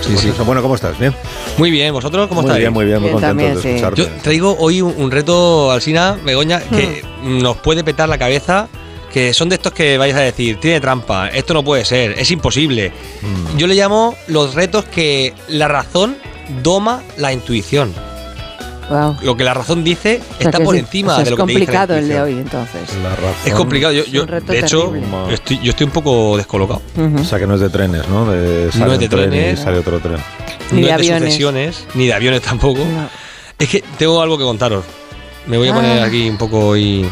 Sí, 0.00 0.08
Pues 0.12 0.20
sí. 0.20 0.28
eso. 0.30 0.44
Bueno, 0.44 0.62
¿cómo 0.62 0.74
estás? 0.76 0.98
¿Bien? 0.98 1.14
Muy 1.58 1.70
bien, 1.70 1.92
¿vosotros 1.92 2.28
cómo 2.28 2.40
Muy 2.42 2.48
estáis? 2.50 2.60
bien, 2.62 2.72
muy 2.72 2.84
bien, 2.86 3.00
muy 3.00 3.10
Bien, 3.10 3.20
contento 3.20 3.42
de 3.42 3.48
también, 3.48 3.62
sí. 3.62 3.68
escucharte. 3.70 4.02
Yo 4.02 4.08
traigo 4.22 4.56
hoy 4.58 4.80
un, 4.82 4.94
un 4.96 5.10
reto, 5.10 5.70
Alsina, 5.70 6.16
Begoña, 6.24 6.60
que 6.60 7.02
nos 7.24 7.56
puede 7.58 7.82
petar 7.84 8.08
la 8.08 8.18
cabeza. 8.18 8.68
Que 9.12 9.32
son 9.32 9.48
de 9.48 9.54
estos 9.54 9.72
que 9.72 9.96
vais 9.96 10.14
a 10.14 10.20
decir, 10.20 10.58
tiene 10.60 10.78
trampa, 10.78 11.28
esto 11.28 11.54
no 11.54 11.64
puede 11.64 11.86
ser, 11.86 12.12
es 12.18 12.30
imposible. 12.30 12.92
Mm. 13.22 13.56
Yo 13.56 13.66
le 13.66 13.74
llamo 13.74 14.14
los 14.28 14.54
retos 14.54 14.84
que 14.84 15.32
la 15.48 15.68
razón 15.68 16.16
doma 16.62 17.02
la 17.16 17.32
intuición. 17.32 17.94
Wow. 18.88 19.16
Lo 19.22 19.36
que 19.36 19.42
la 19.44 19.52
razón 19.54 19.82
dice 19.82 20.20
O 20.22 20.36
sea 20.38 20.46
está 20.50 20.60
por 20.60 20.76
es- 20.76 20.82
encima 20.82 21.12
o 21.12 21.16
sea, 21.16 21.24
de 21.24 21.30
lo 21.30 21.36
es 21.36 21.40
que 21.40 21.46
te 21.46 21.58
dice 21.58 21.72
la 21.72 21.78
complicado 21.82 21.94
el 21.96 22.08
de 22.08 22.20
hoy, 22.20 22.32
entonces. 22.38 22.82
La 23.02 23.10
razón. 23.10 23.34
Es 23.44 23.54
complicado. 23.54 23.92
Yo, 23.92 24.02
Es 24.02 24.10
yo, 24.12 24.22
un 24.22 24.28
reto 24.28 24.52
de 24.52 24.58
hecho, 24.60 24.92
estoy, 25.30 25.58
yo 25.62 25.70
estoy 25.70 25.84
un 25.86 25.92
poco 25.92 26.36
descolocado. 26.36 26.82
O 27.20 27.24
sea, 27.24 27.38
que 27.38 27.46
no 27.46 27.54
es 27.54 27.60
de 27.60 27.68
trenes, 27.70 28.08
¿no? 28.08 28.30
De, 28.30 28.70
sale 28.70 28.84
No 28.86 28.92
es 28.92 28.98
de 29.00 29.08
tren 29.08 29.30
trenes. 29.30 29.60
Y 29.60 29.62
sale 29.62 29.78
otro 29.78 29.98
tren. 29.98 30.18
Ni 30.72 30.80
no 30.82 30.86
de 30.86 30.92
es 30.92 30.98
de 30.98 31.04
aviones. 31.12 31.22
sucesiones, 31.24 31.84
ni 31.94 32.06
de 32.06 32.14
aviones 32.14 32.42
tampoco. 32.42 32.80
Es 33.58 33.68
que 33.68 33.82
tengo 33.98 34.20
algo 34.22 34.36
que 34.38 34.44
contaros. 34.44 34.84
Me 35.46 35.56
voy 35.58 35.68
a 35.68 35.74
poner 35.74 36.02
Ah. 36.02 36.06
aquí 36.06 36.28
un 36.28 36.36
poco 36.38 36.76
y 36.76 37.08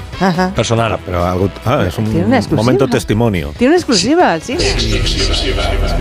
personal. 0.57 0.99
Pero 1.07 1.25
algo, 1.25 1.49
ah, 1.65 1.85
es 1.87 1.97
un 1.99 2.05
Tiene 2.07 2.27
una 2.27 2.37
exclusiva. 2.39 2.63
momento 2.65 2.89
testimonio. 2.89 3.53
Tiene 3.57 3.73
una 3.75 3.79
exclusiva, 3.79 4.39
sí. 4.41 4.57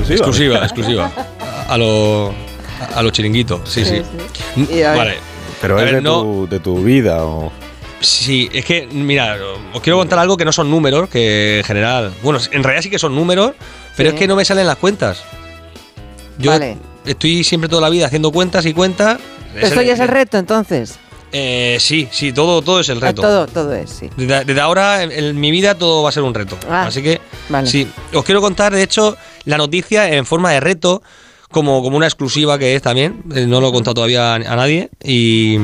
Exclusiva, 0.10 0.60
exclusiva. 0.64 1.12
A 1.68 1.78
lo, 1.78 2.34
a 2.96 3.02
lo 3.02 3.10
chiringuito, 3.12 3.62
sí, 3.66 3.86
sí. 3.86 4.02
Sí. 4.56 4.82
Vale. 4.84 5.18
Pero 5.64 5.80
es 5.80 5.86
ver, 5.86 5.96
de, 5.96 6.02
no- 6.02 6.22
tu, 6.22 6.48
de 6.48 6.60
tu 6.60 6.84
vida 6.84 7.24
o... 7.26 7.52
Sí, 8.02 8.50
es 8.54 8.66
que, 8.66 8.86
mira, 8.92 9.38
os 9.74 9.82
quiero 9.82 9.98
contar 9.98 10.20
algo 10.20 10.36
que 10.38 10.44
no 10.46 10.52
son 10.52 10.70
números, 10.70 11.08
que 11.10 11.60
en 11.60 11.64
general. 11.64 12.14
Bueno, 12.22 12.38
en 12.52 12.62
realidad 12.62 12.84
sí 12.84 12.90
que 12.90 13.00
son 13.00 13.16
números, 13.16 13.54
pero 13.96 14.10
Sí. 14.10 14.16
es 14.16 14.20
que 14.20 14.28
no 14.28 14.36
me 14.36 14.44
salen 14.44 14.68
las 14.68 14.76
cuentas. 14.76 15.24
Yo 16.38 16.52
Vale. 16.52 16.78
estoy 17.06 17.44
siempre 17.46 17.70
toda 17.70 17.82
la 17.82 17.90
vida 17.90 18.06
haciendo 18.08 18.32
cuentas 18.32 18.66
y 18.66 18.74
cuentas. 18.74 19.20
Esto 19.56 19.82
ya 19.82 19.94
es 19.94 20.00
el 20.02 20.10
reto, 20.10 20.38
entonces. 20.38 21.00
Eh, 21.32 21.78
sí, 21.80 22.08
sí, 22.12 22.34
todo, 22.34 22.62
todo 22.62 22.82
es 22.82 22.90
el 22.90 22.98
Ah, 22.98 23.08
reto. 23.08 23.22
Todo, 23.22 23.48
todo 23.48 23.74
es, 23.74 23.90
sí. 23.90 24.10
Desde, 24.18 24.44
desde 24.46 24.60
ahora, 24.62 25.02
en, 25.02 25.12
en 25.12 25.40
mi 25.40 25.50
vida, 25.52 25.74
todo 25.76 26.04
va 26.04 26.10
a 26.10 26.12
ser 26.12 26.24
un 26.24 26.34
reto. 26.34 26.58
Ah, 26.70 26.88
Así 26.88 27.02
que, 27.02 27.22
vale. 27.50 27.68
sí. 27.68 27.88
Os 28.14 28.24
quiero 28.26 28.42
contar, 28.42 28.74
de 28.74 28.84
hecho, 28.84 29.16
la 29.46 29.58
noticia 29.58 30.14
en 30.14 30.26
forma 30.26 30.52
de 30.52 30.60
reto, 30.60 31.02
como, 31.54 31.82
como 31.82 31.96
una 31.96 32.08
exclusiva 32.08 32.60
que 32.60 32.76
es 32.76 32.82
también. 32.82 33.22
Eh, 33.34 33.46
No 33.48 33.62
lo 33.62 33.70
he 33.70 33.72
contado 33.72 33.94
todavía 33.96 34.34
a, 34.34 34.36
a 34.36 34.56
nadie. 34.58 34.90
Y, 35.04 35.58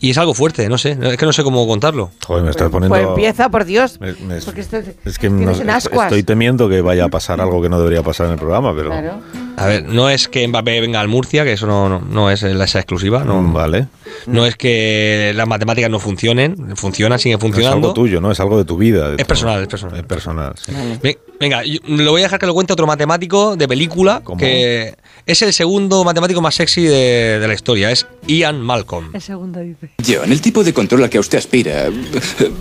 y 0.00 0.10
es 0.10 0.18
algo 0.18 0.34
fuerte, 0.34 0.68
no 0.68 0.76
sé. 0.76 0.98
Es 1.00 1.16
que 1.16 1.24
no 1.26 1.32
sé 1.32 1.42
cómo 1.42 1.66
contarlo. 1.66 2.10
Joder, 2.26 2.44
me 2.44 2.50
estás 2.50 2.68
poniendo... 2.70 2.94
Pues 2.94 3.06
empieza, 3.08 3.48
por 3.48 3.64
Dios. 3.64 3.98
Me- 4.00 4.12
me- 4.12 4.40
Porque 4.42 4.60
esto 4.60 4.76
es 4.76 5.18
que 5.18 5.28
tienes 5.30 5.56
no- 5.56 5.62
en 5.62 5.70
ascuas. 5.70 6.06
estoy 6.08 6.22
temiendo 6.22 6.68
que 6.68 6.82
vaya 6.82 7.04
a 7.04 7.08
pasar 7.08 7.40
algo 7.40 7.62
que 7.62 7.68
no 7.70 7.78
debería 7.78 8.02
pasar 8.02 8.26
en 8.26 8.32
el 8.32 8.38
programa, 8.38 8.74
pero... 8.74 8.90
Claro. 8.90 9.20
A 9.56 9.66
ver, 9.66 9.84
no 9.84 10.08
es 10.08 10.26
que 10.28 10.46
Mbappé 10.48 10.80
venga 10.80 11.00
al 11.00 11.08
Murcia, 11.08 11.44
que 11.44 11.52
eso 11.52 11.66
no, 11.66 11.88
no, 11.88 12.00
no 12.00 12.30
es 12.30 12.42
la- 12.42 12.64
esa 12.64 12.78
exclusiva. 12.78 13.24
No, 13.24 13.40
Mm, 13.42 13.52
Vale. 13.52 13.86
no 14.26 14.46
es 14.46 14.56
que 14.56 15.32
las 15.34 15.46
matemáticas 15.46 15.90
no 15.90 15.98
funcionen, 15.98 16.76
funcionan, 16.76 17.18
siguen 17.18 17.38
No 17.38 17.46
es 17.46 17.52
funcionando. 17.52 17.88
algo 17.88 17.94
tuyo, 17.94 18.20
¿no? 18.20 18.30
Es 18.30 18.40
algo 18.40 18.56
de 18.58 18.64
tu 18.64 18.76
vida. 18.78 19.10
de 19.10 19.16
Es 19.20 19.24
personal, 19.26 19.60
es 19.62 19.68
personal. 19.68 19.98
Es 19.98 20.04
personal, 20.06 20.52
sí. 20.56 20.72
Ven- 21.02 21.18
Venga, 21.38 21.62
yo- 21.64 21.80
lo 21.86 22.10
voy 22.10 22.20
a 22.22 22.24
dejar 22.24 22.38
que 22.38 22.46
lo 22.46 22.54
cuente 22.54 22.72
otro 22.72 22.86
matemático 22.86 23.56
de 23.56 23.66
película, 23.68 24.22
que 24.38 24.94
es 25.30 25.42
el 25.42 25.52
segundo 25.52 26.02
matemático 26.02 26.40
más 26.40 26.56
sexy 26.56 26.82
de, 26.82 27.38
de 27.38 27.46
la 27.48 27.54
historia, 27.54 27.90
es 27.90 28.06
Ian 28.26 28.60
Malcolm. 28.60 29.10
El 29.14 29.22
segundo 29.22 29.60
dice. 29.60 29.90
John, 30.04 30.32
el 30.32 30.40
tipo 30.40 30.64
de 30.64 30.72
control 30.72 31.04
al 31.04 31.10
que 31.10 31.18
usted 31.18 31.38
aspira 31.38 31.88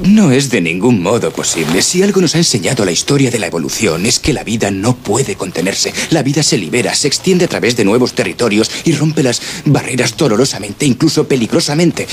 no 0.04 0.32
es 0.32 0.50
de 0.50 0.62
ningún 0.62 1.02
modo 1.02 1.32
posible. 1.32 1.82
Si 1.82 2.04
algo 2.04 2.22
nos 2.22 2.36
ha 2.36 2.38
enseñado 2.38 2.86
la 2.86 2.92
historia 2.92 3.32
de 3.32 3.40
la 3.40 3.48
evolución 3.48 4.06
es 4.06 4.20
que 4.20 4.34
la 4.34 4.44
vida 4.44 4.70
no 4.70 4.96
puede 4.96 5.36
contenerse. 5.36 5.94
La 6.12 6.22
vida 6.22 6.44
se 6.44 6.58
libera, 6.58 6.94
se 6.94 7.08
extiende 7.08 7.46
a 7.46 7.48
través 7.48 7.76
de 7.76 7.86
nuevos 7.86 8.14
territorios 8.14 8.70
y 8.86 8.92
rompe 8.94 9.24
las 9.24 9.42
barreras 9.66 10.16
dolorosamente, 10.16 10.86
incluso 10.86 11.28
peligrosamente. 11.28 12.08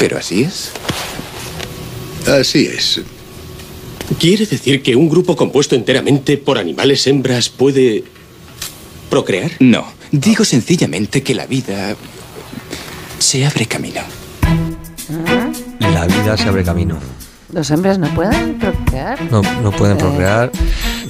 Pero 0.00 0.18
así 0.18 0.42
es. 0.42 0.72
Así 2.26 2.66
es. 2.66 3.00
¿Quiere 4.18 4.46
decir 4.46 4.82
que 4.82 4.96
un 4.96 5.08
grupo 5.08 5.36
compuesto 5.36 5.74
enteramente 5.74 6.36
por 6.36 6.58
animales 6.58 7.06
hembras 7.06 7.48
puede 7.48 8.04
procrear? 9.12 9.50
No, 9.60 9.84
digo 10.10 10.42
sencillamente 10.42 11.22
que 11.22 11.34
la 11.34 11.44
vida 11.44 11.94
se 13.18 13.44
abre 13.44 13.66
camino. 13.66 14.00
La 15.80 16.06
vida 16.06 16.34
se 16.38 16.48
abre 16.48 16.64
camino. 16.64 16.96
¿Los 17.52 17.70
hombres 17.70 17.98
no 17.98 18.08
pueden 18.14 18.58
procrear? 18.58 19.20
No, 19.30 19.42
no 19.62 19.70
pueden 19.72 19.98
Eh, 19.98 20.00
procrear. 20.00 20.50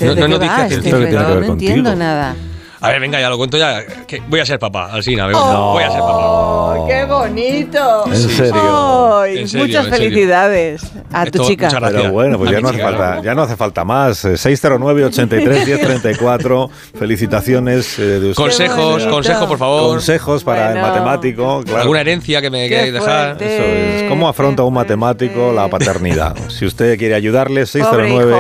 ¿Pero 0.01 0.15
No, 0.17 0.27
no 0.27 0.39
qué 0.41 0.45
es 0.45 0.51
va 0.51 0.57
noticia 0.59 0.77
este 0.79 0.91
científica. 0.91 1.23
reto? 1.29 1.41
No 1.47 1.53
entiendo 1.53 1.95
nada. 1.95 2.35
A 2.83 2.89
ver, 2.91 3.01
venga, 3.01 3.21
ya 3.21 3.31
lo 3.31 3.37
cuento 3.39 3.57
ya. 3.57 3.85
que 4.07 4.21
voy 4.29 4.41
a 4.41 4.45
ser 4.47 4.59
papá, 4.59 4.91
venga, 5.07 5.29
Oh. 5.35 5.73
Voy 5.73 5.85
a 5.85 5.91
ser 5.91 6.01
papá. 6.01 6.13
¡Oh, 6.17 6.87
qué 6.89 7.05
bonito! 7.05 8.05
¿En 8.07 8.17
serio? 8.17 9.19
¡Ay, 9.21 9.39
En 9.39 9.49
serio, 9.49 9.67
muchas 9.67 9.85
en 9.87 9.91
serio. 9.93 10.09
felicidades 10.11 10.83
a 11.13 11.23
tu 11.27 11.29
Esto- 11.43 11.49
chica. 11.49 11.67
muchas 11.67 11.81
gracias. 11.81 12.03
Pero 12.03 12.13
bueno, 12.13 12.39
pues 12.39 12.51
A 12.51 12.53
ya 12.55 12.61
no, 12.61 12.69
hace 12.69 12.77
chica, 12.79 12.89
falta, 12.91 13.23
ya 13.23 13.35
no 13.35 13.43
hace 13.43 13.57
falta 13.57 13.85
más. 13.85 14.25
Eh, 14.25 14.37
609 14.37 15.05
83 15.05 15.67
1034 15.67 16.71
Felicitaciones 16.99 17.99
eh, 17.99 18.03
de 18.03 18.31
usted. 18.31 18.43
Consejos, 18.43 19.07
consejos, 19.07 19.47
por 19.47 19.59
favor. 19.59 19.89
Consejos 19.93 20.43
para 20.45 20.73
el 20.73 20.81
matemático. 20.81 21.63
Claro. 21.65 21.83
Alguna 21.83 22.01
herencia 22.01 22.41
que 22.41 22.51
me 22.51 22.69
queráis 22.69 22.93
dejar. 22.93 23.37
Eso 23.41 23.63
es. 23.63 24.03
¿Cómo 24.09 24.29
afronta 24.29 24.63
un 24.65 24.75
matemático 24.75 25.53
la 25.53 25.69
paternidad? 25.69 26.35
Si 26.49 26.67
usted 26.67 26.99
quiere 26.99 27.15
ayudarle, 27.15 27.65
609 27.67 28.35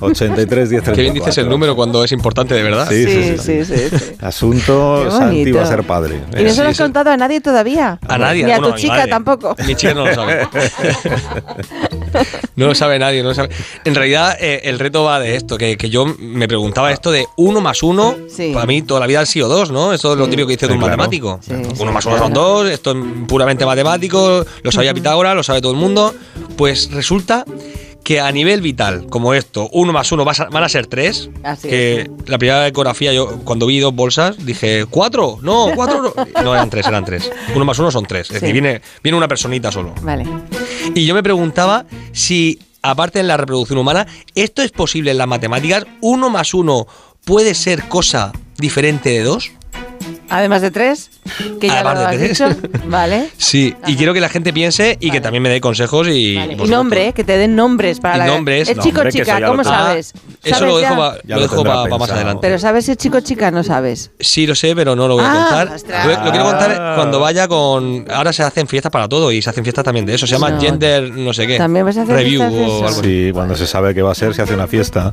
83 0.00 0.70
1034 0.70 0.94
Qué 0.94 1.02
bien 1.02 1.14
dices 1.14 1.38
el 1.38 1.48
número 1.48 1.74
cuando 1.74 2.04
es 2.04 2.12
importante 2.12 2.54
de 2.54 2.62
verdad. 2.62 2.86
Sí, 2.88 3.04
sí, 3.06 3.36
sí. 3.38 3.38
sí, 3.38 3.64
sí. 3.64 3.79
Asunto, 4.20 5.10
Santi 5.10 5.52
va 5.52 5.62
a 5.62 5.66
ser 5.66 5.84
padre. 5.84 6.20
¿Y 6.38 6.42
no 6.42 6.50
se 6.50 6.62
lo 6.62 6.68
has 6.68 6.76
sí, 6.76 6.82
contado 6.82 7.10
a 7.10 7.16
nadie 7.16 7.40
todavía? 7.40 7.98
A 8.06 8.18
nadie, 8.18 8.44
Ni 8.44 8.52
a 8.52 8.58
tu 8.58 8.72
chica 8.72 9.06
tampoco. 9.06 9.54
Mi 9.66 9.74
chica 9.74 9.94
no 9.94 10.06
lo 10.06 10.14
sabe. 10.14 10.48
No 12.56 12.66
lo 12.66 12.74
sabe 12.74 12.98
nadie, 12.98 13.22
no 13.22 13.30
lo 13.30 13.34
sabe. 13.34 13.50
En 13.84 13.94
realidad, 13.94 14.36
eh, 14.38 14.62
el 14.64 14.78
reto 14.78 15.04
va 15.04 15.20
de 15.20 15.36
esto, 15.36 15.56
que, 15.56 15.76
que 15.76 15.88
yo 15.88 16.04
me 16.18 16.46
preguntaba 16.48 16.92
esto 16.92 17.10
de 17.10 17.24
uno 17.36 17.60
más 17.60 17.82
uno, 17.82 18.16
para 18.52 18.66
mí 18.66 18.82
toda 18.82 19.00
la 19.00 19.06
vida 19.06 19.20
han 19.20 19.26
sido 19.26 19.48
dos, 19.48 19.70
¿no? 19.70 19.92
Eso 19.92 20.12
es 20.12 20.18
lo 20.18 20.28
típico 20.28 20.48
que 20.48 20.54
dice 20.54 20.66
de 20.66 20.74
un 20.74 20.80
claro. 20.80 20.96
matemático. 20.96 21.40
uno 21.78 21.92
más 21.92 22.04
uno 22.04 22.18
son 22.18 22.32
dos, 22.32 22.68
esto 22.68 22.90
es 22.90 22.98
puramente 23.26 23.64
matemático, 23.64 24.44
lo 24.62 24.72
sabía 24.72 24.92
Pitágoras, 24.92 25.34
lo 25.34 25.42
sabe 25.42 25.62
todo 25.62 25.72
el 25.72 25.78
mundo. 25.78 26.14
Pues 26.56 26.90
resulta 26.90 27.44
que 28.10 28.18
a 28.18 28.32
nivel 28.32 28.60
vital, 28.60 29.06
como 29.08 29.34
esto, 29.34 29.70
uno 29.72 29.92
más 29.92 30.10
uno 30.10 30.24
van 30.24 30.64
a 30.64 30.68
ser 30.68 30.88
tres, 30.88 31.30
Así 31.44 31.68
que 31.68 32.10
la 32.26 32.38
primera 32.38 32.66
ecografía, 32.66 33.12
yo 33.12 33.38
cuando 33.44 33.66
vi 33.66 33.78
dos 33.78 33.94
bolsas, 33.94 34.44
dije, 34.44 34.84
¿cuatro? 34.90 35.38
No, 35.42 35.68
cuatro 35.76 36.02
no. 36.02 36.12
No, 36.42 36.52
eran 36.52 36.68
tres, 36.70 36.88
eran 36.88 37.04
tres. 37.04 37.30
Uno 37.54 37.64
más 37.64 37.78
uno 37.78 37.92
son 37.92 38.04
tres. 38.06 38.28
Es 38.32 38.40
decir, 38.40 38.52
viene, 38.52 38.82
viene 39.04 39.16
una 39.16 39.28
personita 39.28 39.70
solo. 39.70 39.94
Vale. 40.02 40.26
Y 40.92 41.06
yo 41.06 41.14
me 41.14 41.22
preguntaba 41.22 41.86
si, 42.10 42.58
aparte 42.82 43.20
en 43.20 43.28
la 43.28 43.36
reproducción 43.36 43.78
humana, 43.78 44.08
esto 44.34 44.62
es 44.62 44.72
posible 44.72 45.12
en 45.12 45.18
las 45.18 45.28
matemáticas. 45.28 45.86
¿Uno 46.00 46.30
más 46.30 46.52
uno 46.52 46.88
puede 47.24 47.54
ser 47.54 47.84
cosa 47.84 48.32
diferente 48.58 49.10
de 49.10 49.22
dos? 49.22 49.52
Además 50.30 50.62
de 50.62 50.70
tres, 50.70 51.10
que 51.60 51.66
ya 51.66 51.80
Además 51.80 51.94
lo 51.94 52.00
de 52.00 52.06
has 52.06 52.16
tres. 52.16 52.30
dicho. 52.30 52.68
Vale. 52.88 53.28
Sí, 53.36 53.74
y 53.86 53.96
quiero 53.96 54.14
que 54.14 54.20
la 54.20 54.28
gente 54.28 54.52
piense 54.52 54.96
y 55.00 55.10
que 55.10 55.20
también 55.20 55.42
me 55.42 55.48
dé 55.48 55.60
consejos 55.60 56.08
y... 56.08 56.10
Y 56.10 56.34
por 56.36 56.42
supuesto, 56.52 56.76
nombre, 56.76 57.12
que 57.12 57.24
te 57.24 57.36
den 57.36 57.56
nombres 57.56 58.00
para 58.00 58.16
Y 58.16 58.18
la. 58.20 58.26
nombres. 58.26 58.68
Es 58.68 58.76
No, 58.76 58.82
chico 58.82 58.98
hombre, 59.00 59.12
que 59.12 59.18
chica, 59.18 59.44
¿cómo 59.46 59.64
sabes? 59.64 60.12
Ah, 60.16 60.20
Eso 60.44 60.58
¿Sabes 60.58 60.72
lo 60.72 60.78
dejo, 60.78 60.96
pa- 60.96 61.16
Ya 61.24 61.36
lo 61.36 61.42
dejo 61.42 61.64
pa- 61.64 61.84
pa 61.88 61.98
más 61.98 62.10
adelante. 62.10 62.38
Pero 62.42 62.58
sabes 62.58 62.84
si 62.86 62.92
es 62.92 62.96
chico 62.96 63.20
chica, 63.20 63.50
no 63.50 63.62
sabes. 63.62 64.10
Sí, 64.20 64.46
lo 64.46 64.54
sé, 64.54 64.74
pero 64.74 64.96
no 64.96 65.06
lo 65.08 65.14
voy 65.16 65.24
a 65.24 65.30
Ah, 65.32 65.66
contar. 65.66 66.06
Lo, 66.06 66.24
lo 66.24 66.30
quiero 66.30 66.44
contar 66.46 66.94
cuando 66.96 67.20
vaya 67.20 67.48
con. 67.48 68.06
Ahora 68.10 68.32
se 68.32 68.42
hacen 68.42 68.66
fiestas 68.66 68.90
para 68.92 69.08
todo 69.08 69.30
y 69.32 69.42
se 69.42 69.50
hacen 69.50 69.64
fiestas 69.64 69.84
también 69.84 70.06
de 70.06 70.14
eso. 70.14 70.26
Se 70.26 70.32
llama 70.34 70.50
No. 70.50 70.60
Gender, 70.60 71.10
no 71.10 71.32
sé 71.32 71.46
qué. 71.46 71.58
¿También 71.58 71.84
vas 71.84 71.96
a 71.96 72.02
hacer 72.02 72.14
Review 72.16 72.42
o 72.42 72.46
algo 72.46 72.86
así. 72.88 73.00
Sí, 73.02 73.30
cuando 73.32 73.56
se 73.56 73.66
sabe 73.66 73.94
que 73.94 74.02
va 74.02 74.12
a 74.12 74.14
ser, 74.14 74.34
se 74.34 74.42
hace 74.42 74.54
una 74.54 74.66
fiesta. 74.66 75.12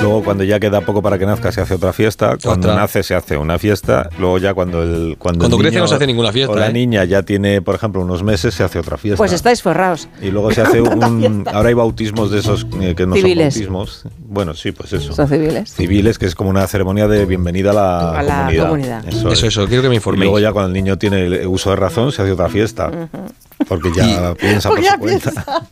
Luego, 0.00 0.22
cuando 0.22 0.44
ya 0.44 0.60
queda 0.60 0.80
poco 0.82 1.02
para 1.02 1.18
que 1.18 1.26
nazca, 1.26 1.50
se 1.52 1.60
hace 1.60 1.74
otra 1.74 1.92
fiesta. 1.92 2.36
Cuando 2.42 2.68
Otra. 2.68 2.80
nace, 2.82 3.02
se 3.02 3.14
hace 3.14 3.36
una 3.36 3.58
fiesta. 3.58 4.08
Luego, 4.18 4.38
ya 4.38 4.54
cuando 4.58 4.82
el 4.82 5.14
cuando, 5.20 5.38
Cuando 5.44 5.56
el 5.56 5.62
crece 5.62 5.70
niño 5.76 5.82
no 5.84 5.86
se 5.88 5.94
hace 5.94 6.06
ninguna 6.08 6.32
fiesta, 6.32 6.52
O 6.52 6.56
la 6.56 6.66
¿eh? 6.66 6.72
niña 6.72 7.04
ya 7.04 7.22
tiene, 7.22 7.62
por 7.62 7.76
ejemplo, 7.76 8.00
unos 8.02 8.24
meses, 8.24 8.52
se 8.54 8.64
hace 8.64 8.80
otra 8.80 8.96
fiesta. 8.96 9.16
Pues 9.16 9.32
estáis 9.32 9.62
forrados. 9.62 10.08
Y 10.20 10.32
luego 10.32 10.50
se 10.50 10.62
hace 10.62 10.80
un. 10.82 11.44
Ahora 11.46 11.68
hay 11.68 11.74
bautismos 11.74 12.32
de 12.32 12.40
esos 12.40 12.66
eh, 12.80 12.94
que 12.96 13.06
no 13.06 13.14
Civiles. 13.14 13.54
son 13.54 13.62
bautismos. 13.72 14.04
Bueno, 14.28 14.54
sí, 14.54 14.72
pues 14.72 14.92
eso. 14.92 15.12
Son 15.12 15.28
civiles. 15.28 15.72
Civiles, 15.72 16.18
que 16.18 16.26
es 16.26 16.34
como 16.34 16.50
una 16.50 16.66
ceremonia 16.66 17.06
de 17.06 17.24
bienvenida 17.24 17.70
a 17.70 17.74
la, 17.74 18.10
A 18.18 18.22
la 18.24 18.34
comunidad. 18.38 18.64
comunidad. 18.66 19.08
Eso, 19.08 19.18
Eso, 19.18 19.28
es. 19.30 19.42
eso, 19.44 19.66
quiero 19.68 19.82
que 19.82 19.88
me 19.90 19.94
Y 19.94 19.98
informéis. 19.98 20.24
luego 20.24 20.40
ya 20.40 20.52
cuando 20.52 20.66
el 20.66 20.74
niño 20.74 20.98
tiene 20.98 21.24
el 21.26 21.46
uso 21.46 21.70
de 21.70 21.76
razón, 21.76 22.10
se 22.10 22.22
hace 22.22 22.32
otra 22.32 22.48
fiesta. 22.48 22.90
Porque 23.68 23.90
ya 23.94 24.34
piensa 24.34 24.70
por 24.70 24.82
su 24.82 24.98
cuenta. 24.98 25.32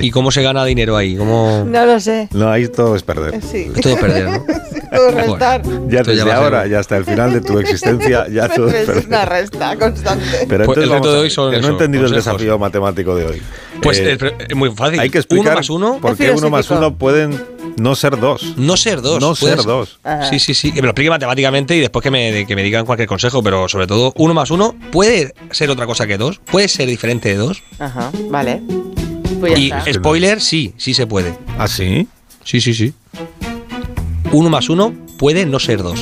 ¿Y 0.00 0.10
cómo 0.10 0.30
se 0.30 0.42
gana 0.42 0.64
dinero 0.64 0.96
ahí? 0.96 1.16
¿Cómo... 1.16 1.64
No 1.66 1.86
lo 1.86 1.98
sé. 2.00 2.28
No, 2.32 2.50
ahí 2.50 2.68
todo 2.68 2.94
es 2.96 3.02
perder. 3.02 3.40
Sí. 3.42 3.70
Es 3.74 3.80
todo 3.80 3.96
perder, 3.96 4.28
¿no? 4.30 4.44
Todo 4.90 5.10
restar. 5.12 5.62
Ya 5.88 6.02
desde 6.02 6.32
ahora, 6.32 6.66
ya 6.66 6.80
hasta 6.80 6.96
el 6.96 7.04
final 7.04 7.32
de 7.32 7.40
tu 7.40 7.60
existencia, 7.60 8.26
ya 8.32 8.48
todo 8.48 8.66
es 8.68 8.74
es 8.74 8.86
perder. 8.86 9.06
una 9.06 9.24
resta 9.24 9.76
constante. 9.76 10.46
Pero 10.48 10.64
Pues 10.64 10.78
entonces 10.78 10.84
el 10.84 10.90
reto 10.90 11.12
de 11.12 11.18
hoy 11.20 11.30
son 11.30 11.52
que 11.52 11.60
no 11.60 11.68
he 11.68 11.70
entendido 11.70 12.06
el 12.06 12.12
desafío 12.12 12.58
matemático 12.58 13.14
de 13.14 13.26
hoy. 13.26 13.42
Pues 13.82 14.00
Eh, 14.00 14.18
es 14.48 14.56
muy 14.56 14.72
fácil. 14.72 14.98
hay 14.98 15.08
que 15.08 15.18
explicar 15.18 15.52
uno 15.52 15.56
más 15.60 15.70
uno. 15.70 15.98
por 16.00 16.16
qué 16.16 16.32
uno 16.32 16.50
más 16.50 16.68
uno 16.72 16.92
pueden 16.96 17.40
no 17.76 17.94
ser 17.94 18.18
dos. 18.18 18.54
No 18.56 18.76
ser 18.76 19.00
dos. 19.02 19.20
No 19.20 19.34
ser 19.34 19.62
dos. 19.62 19.98
Sí, 20.30 20.38
sí, 20.38 20.54
sí. 20.54 20.72
Que 20.72 20.80
me 20.82 20.86
lo 20.86 20.90
explique 20.90 21.10
matemáticamente 21.10 21.76
y 21.76 21.80
después 21.80 22.02
que 22.02 22.10
me, 22.10 22.46
que 22.46 22.54
me 22.56 22.62
digan 22.62 22.84
cualquier 22.86 23.08
consejo, 23.08 23.42
pero 23.42 23.68
sobre 23.68 23.86
todo, 23.86 24.12
uno 24.16 24.34
más 24.34 24.50
uno 24.50 24.74
puede 24.92 25.34
ser 25.50 25.70
otra 25.70 25.86
cosa 25.86 26.06
que 26.06 26.18
dos. 26.18 26.40
Puede 26.50 26.68
ser 26.68 26.88
diferente 26.88 27.28
de 27.30 27.36
dos. 27.36 27.62
Ajá, 27.78 28.10
vale. 28.28 28.62
Pues 29.40 29.58
y 29.58 29.66
está. 29.72 29.92
spoiler, 29.92 30.40
sí, 30.40 30.74
sí 30.76 30.92
se 30.94 31.06
puede. 31.06 31.36
¿Ah, 31.58 31.66
sí? 31.68 32.06
Sí, 32.44 32.60
sí, 32.60 32.74
sí. 32.74 32.92
Uno 34.32 34.50
más 34.50 34.68
uno 34.68 34.94
puede 35.18 35.46
no 35.46 35.58
ser 35.58 35.82
dos. 35.82 36.00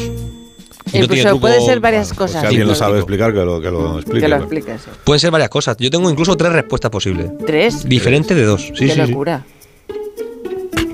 Y 0.93 0.99
Incluso 0.99 1.23
truco- 1.29 1.41
puede 1.41 1.61
ser 1.61 1.81
varias 1.81 2.09
Si 2.09 2.15
cosas. 2.15 2.45
alguien 2.45 2.67
lo 2.67 2.75
sabe 2.75 2.99
explicar, 2.99 3.33
que 3.33 3.41
lo, 3.41 3.61
que 3.61 3.71
lo 3.71 3.97
explique. 3.99 4.21
Que 4.23 4.29
lo 4.29 4.49
sí. 4.49 4.91
Pueden 5.05 5.21
ser 5.21 5.31
varias 5.31 5.51
cosas. 5.51 5.77
Yo 5.79 5.91
tengo 5.91 6.11
incluso 6.11 6.37
tres 6.37 6.53
respuestas 6.53 6.91
posibles. 6.91 7.31
¿Tres? 7.47 7.87
Diferente 7.87 8.35
de 8.35 8.45
dos. 8.45 8.63
Sí, 8.75 8.87
Qué 8.87 8.95
sí, 8.95 9.01
sí. 9.07 9.13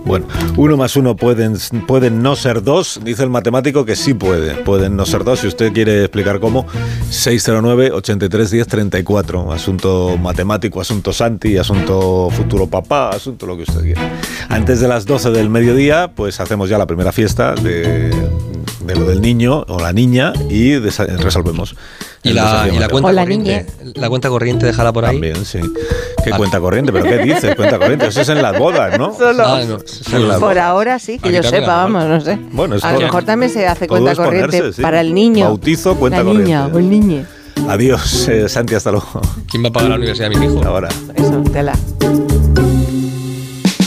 Bueno, 0.04 0.26
uno 0.56 0.76
más 0.76 0.96
uno 0.96 1.14
pueden, 1.16 1.56
pueden 1.86 2.22
no 2.22 2.36
ser 2.36 2.62
dos, 2.62 3.00
dice 3.02 3.22
el 3.22 3.30
matemático 3.30 3.86
que 3.86 3.96
sí 3.96 4.12
puede, 4.12 4.56
pueden 4.56 4.96
no 4.96 5.06
ser 5.06 5.24
dos. 5.24 5.40
Si 5.40 5.46
usted 5.46 5.72
quiere 5.72 6.02
explicar 6.02 6.40
cómo, 6.40 6.66
609-8310-34. 7.10 9.52
Asunto 9.52 10.18
matemático, 10.18 10.80
asunto 10.80 11.12
Santi, 11.12 11.56
asunto 11.56 12.28
futuro 12.30 12.66
papá, 12.66 13.10
asunto 13.10 13.46
lo 13.46 13.56
que 13.56 13.62
usted 13.62 13.80
quiera. 13.80 14.00
Antes 14.48 14.80
de 14.80 14.88
las 14.88 15.06
12 15.06 15.30
del 15.30 15.48
mediodía, 15.48 16.10
pues 16.14 16.40
hacemos 16.40 16.68
ya 16.68 16.76
la 16.76 16.86
primera 16.86 17.12
fiesta 17.12 17.54
de, 17.54 18.10
de 18.86 18.94
lo 18.94 19.04
del 19.04 19.20
niño 19.20 19.64
o 19.68 19.78
la 19.80 19.92
niña 19.92 20.32
y 20.48 20.76
resolvemos. 20.78 21.74
Y 22.22 22.32
la, 22.32 22.66
y 22.68 22.78
cuenta 22.88 23.12
corriente. 23.12 23.66
La 23.94 24.08
cuenta 24.08 24.28
corriente, 24.30 24.66
déjala 24.66 24.92
por 24.92 25.04
ahí. 25.04 25.12
También, 25.16 25.44
sí. 25.44 25.60
¿Qué 26.24 26.30
cuenta 26.30 26.58
corriente? 26.58 26.90
¿Pero 26.92 27.04
qué 27.04 27.18
dices? 27.18 27.54
Cuenta 27.54 27.78
corriente. 27.78 28.06
Eso 28.06 28.22
es 28.22 28.28
en 28.30 28.40
las 28.40 28.58
bodas, 28.58 28.98
¿no? 28.98 29.12
Solo. 29.18 29.44
Ah, 29.46 29.62
no. 29.66 29.78
Por 29.78 30.40
bodas. 30.40 30.56
ahora 30.58 30.98
sí, 30.98 31.18
que 31.18 31.28
Aquí 31.28 31.36
yo 31.36 31.42
sepa, 31.42 31.66
la- 31.66 31.76
vamos, 31.76 32.04
no 32.04 32.20
sé. 32.20 32.38
Bueno, 32.52 32.76
es 32.76 32.84
a 32.84 32.92
lo 32.92 33.00
mejor 33.00 33.24
también 33.24 33.52
se 33.52 33.66
hace 33.66 33.86
todo 33.86 34.00
cuenta 34.00 34.22
ponerse, 34.24 34.46
corriente 34.46 34.72
sí. 34.72 34.82
para 34.82 35.00
el 35.00 35.12
niño. 35.14 35.46
Bautizo, 35.46 35.96
cuenta 35.96 36.22
la 36.22 36.32
niña 36.32 36.70
corriente. 36.70 36.76
o 36.76 36.78
el 36.78 36.90
niño. 36.90 37.26
Adiós, 37.68 38.28
eh, 38.28 38.48
Santi, 38.48 38.74
hasta 38.74 38.90
luego. 38.90 39.20
¿Quién 39.50 39.64
va 39.64 39.68
a 39.68 39.72
pagar 39.72 39.90
la 39.90 39.96
universidad 39.96 40.30
de 40.30 40.36
mis 40.38 40.50
hijos? 40.50 40.64
Ahora. 40.66 40.88
Eso, 41.14 41.42
tela. 41.52 41.74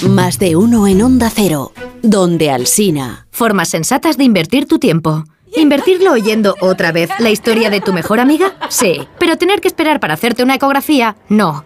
Más 0.06 0.38
de 0.38 0.56
uno 0.56 0.88
en 0.88 1.02
Onda 1.02 1.32
Cero, 1.34 1.72
donde 2.04 2.52
Alsina. 2.52 3.26
Formas 3.32 3.70
sensatas 3.70 4.16
de 4.16 4.26
invertir 4.26 4.68
tu 4.68 4.78
tiempo. 4.78 5.24
¿Invertirlo 5.56 6.12
oyendo 6.12 6.56
otra 6.62 6.92
vez 6.92 7.10
la 7.18 7.32
historia 7.32 7.72
de 7.72 7.82
tu 7.82 7.94
mejor 7.94 8.20
amiga? 8.20 8.54
Sí. 8.70 9.08
Pero 9.18 9.38
tener 9.38 9.60
que 9.60 9.68
esperar 9.68 10.00
para 10.00 10.14
hacerte 10.14 10.44
una 10.44 10.56
ecografía? 10.56 11.16
No. 11.30 11.66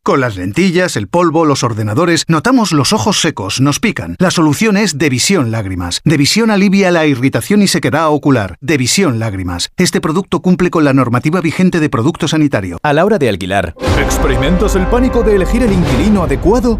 Con 0.03 0.19
las 0.19 0.35
lentillas, 0.35 0.95
el 0.97 1.07
polvo, 1.07 1.45
los 1.45 1.63
ordenadores, 1.63 2.25
notamos 2.27 2.71
los 2.71 2.91
ojos 2.91 3.21
secos, 3.21 3.61
nos 3.61 3.79
pican. 3.79 4.15
La 4.17 4.31
solución 4.31 4.75
es 4.75 4.97
Devisión 4.97 5.51
Lágrimas. 5.51 6.01
Devisión 6.03 6.49
alivia 6.49 6.89
la 6.89 7.05
irritación 7.05 7.61
y 7.61 7.67
sequedad 7.67 8.09
ocular. 8.09 8.57
Devisión 8.61 9.19
Lágrimas. 9.19 9.69
Este 9.77 10.01
producto 10.01 10.41
cumple 10.41 10.71
con 10.71 10.85
la 10.85 10.93
normativa 10.93 11.39
vigente 11.39 11.79
de 11.79 11.87
producto 11.87 12.27
sanitario. 12.27 12.79
A 12.81 12.93
la 12.93 13.05
hora 13.05 13.19
de 13.19 13.29
alquilar, 13.29 13.75
¿experimentas 13.99 14.75
el 14.75 14.87
pánico 14.87 15.21
de 15.21 15.35
elegir 15.35 15.61
el 15.61 15.71
inquilino 15.71 16.23
adecuado? 16.23 16.79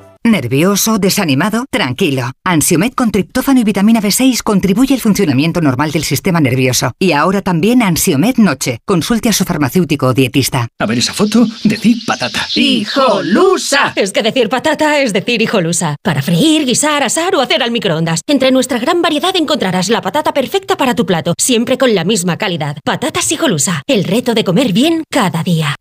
¿Nervioso? 0.23 0.99
¿Desanimado? 0.99 1.65
Tranquilo. 1.71 2.31
Ansiomed 2.45 2.93
con 2.93 3.11
triptófano 3.11 3.59
y 3.59 3.63
vitamina 3.63 3.99
B6 3.99 4.43
contribuye 4.43 4.93
al 4.93 5.01
funcionamiento 5.01 5.61
normal 5.61 5.91
del 5.91 6.03
sistema 6.03 6.39
nervioso. 6.39 6.91
Y 6.99 7.13
ahora 7.13 7.41
también 7.41 7.81
Ansiomed 7.81 8.37
Noche. 8.37 8.79
Consulte 8.85 9.29
a 9.29 9.33
su 9.33 9.45
farmacéutico 9.45 10.05
o 10.05 10.13
dietista. 10.13 10.67
A 10.77 10.85
ver 10.85 10.99
esa 10.99 11.13
foto, 11.13 11.47
decir 11.63 11.97
patata. 12.05 12.47
¡Hijolusa! 12.53 13.93
Es 13.95 14.11
que 14.11 14.21
decir 14.21 14.47
patata 14.47 14.99
es 14.99 15.11
decir 15.11 15.41
hijolusa. 15.41 15.95
Para 16.03 16.21
freír, 16.21 16.65
guisar, 16.65 17.01
asar 17.01 17.35
o 17.35 17.41
hacer 17.41 17.63
al 17.63 17.71
microondas. 17.71 18.21
Entre 18.27 18.51
nuestra 18.51 18.77
gran 18.77 19.01
variedad 19.01 19.35
encontrarás 19.35 19.89
la 19.89 20.01
patata 20.01 20.35
perfecta 20.35 20.77
para 20.77 20.93
tu 20.93 21.07
plato, 21.07 21.33
siempre 21.39 21.79
con 21.79 21.95
la 21.95 22.03
misma 22.03 22.37
calidad. 22.37 22.77
Patatas 22.85 23.31
hijolusa. 23.31 23.81
El 23.87 24.03
reto 24.03 24.35
de 24.35 24.43
comer 24.43 24.71
bien 24.71 25.03
cada 25.09 25.41
día. 25.41 25.75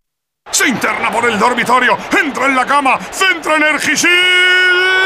Se 0.50 0.68
interna 0.68 1.10
por 1.10 1.28
el 1.28 1.38
dormitorio, 1.38 1.96
entra 2.20 2.46
en 2.46 2.56
la 2.56 2.66
cama, 2.66 2.98
centra 3.10 3.56
Energisil 3.56 4.08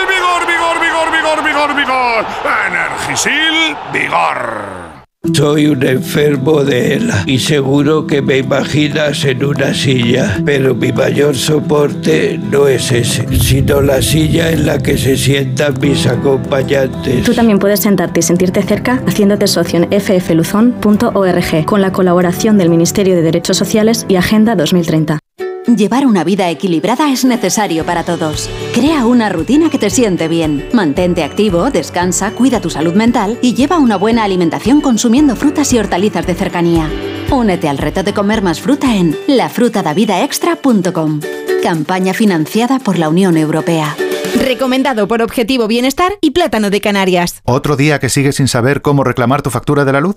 vigor, 0.06 0.46
vigor, 0.46 0.80
vigor, 0.80 1.08
vigor, 1.12 1.44
vigor, 1.44 1.76
vigor. 1.76 2.26
Energisil, 2.66 3.76
vigor. 3.92 4.94
Soy 5.32 5.66
un 5.68 5.82
enfermo 5.82 6.64
de 6.64 6.96
ELA 6.96 7.24
y 7.26 7.38
seguro 7.38 8.06
que 8.06 8.20
me 8.20 8.38
imaginas 8.38 9.24
en 9.24 9.42
una 9.42 9.72
silla, 9.72 10.38
pero 10.44 10.74
mi 10.74 10.92
mayor 10.92 11.34
soporte 11.34 12.38
no 12.38 12.68
es 12.68 12.92
ese, 12.92 13.26
sino 13.40 13.80
la 13.80 14.02
silla 14.02 14.50
en 14.50 14.66
la 14.66 14.78
que 14.78 14.98
se 14.98 15.16
sientan 15.16 15.80
mis 15.80 16.06
acompañantes. 16.06 17.24
Tú 17.24 17.32
también 17.32 17.58
puedes 17.58 17.80
sentarte 17.80 18.20
y 18.20 18.22
sentirte 18.22 18.62
cerca 18.62 19.02
haciéndote 19.06 19.46
socio 19.46 19.80
en 19.80 20.00
ffluzon.org 20.00 21.64
con 21.64 21.80
la 21.80 21.90
colaboración 21.90 22.58
del 22.58 22.68
Ministerio 22.68 23.16
de 23.16 23.22
Derechos 23.22 23.56
Sociales 23.56 24.04
y 24.08 24.16
Agenda 24.16 24.54
2030. 24.54 25.23
Llevar 25.66 26.06
una 26.06 26.24
vida 26.24 26.50
equilibrada 26.50 27.10
es 27.10 27.24
necesario 27.24 27.86
para 27.86 28.04
todos. 28.04 28.50
Crea 28.74 29.06
una 29.06 29.30
rutina 29.30 29.70
que 29.70 29.78
te 29.78 29.88
siente 29.88 30.28
bien. 30.28 30.68
Mantente 30.74 31.24
activo, 31.24 31.70
descansa, 31.70 32.32
cuida 32.32 32.60
tu 32.60 32.68
salud 32.68 32.92
mental 32.92 33.38
y 33.40 33.54
lleva 33.54 33.78
una 33.78 33.96
buena 33.96 34.24
alimentación 34.24 34.82
consumiendo 34.82 35.36
frutas 35.36 35.72
y 35.72 35.78
hortalizas 35.78 36.26
de 36.26 36.34
cercanía. 36.34 36.90
Únete 37.30 37.70
al 37.70 37.78
reto 37.78 38.02
de 38.02 38.12
comer 38.12 38.42
más 38.42 38.60
fruta 38.60 38.94
en 38.94 39.16
lafrutadavidaextra.com. 39.26 41.20
Campaña 41.62 42.12
financiada 42.12 42.78
por 42.78 42.98
la 42.98 43.08
Unión 43.08 43.38
Europea. 43.38 43.96
Recomendado 44.36 45.08
por 45.08 45.22
Objetivo 45.22 45.66
Bienestar 45.66 46.18
y 46.20 46.32
Plátano 46.32 46.68
de 46.68 46.82
Canarias. 46.82 47.40
¿Otro 47.44 47.76
día 47.76 47.98
que 48.00 48.10
sigues 48.10 48.36
sin 48.36 48.48
saber 48.48 48.82
cómo 48.82 49.02
reclamar 49.02 49.40
tu 49.40 49.48
factura 49.48 49.86
de 49.86 49.92
la 49.92 50.00
luz? 50.00 50.16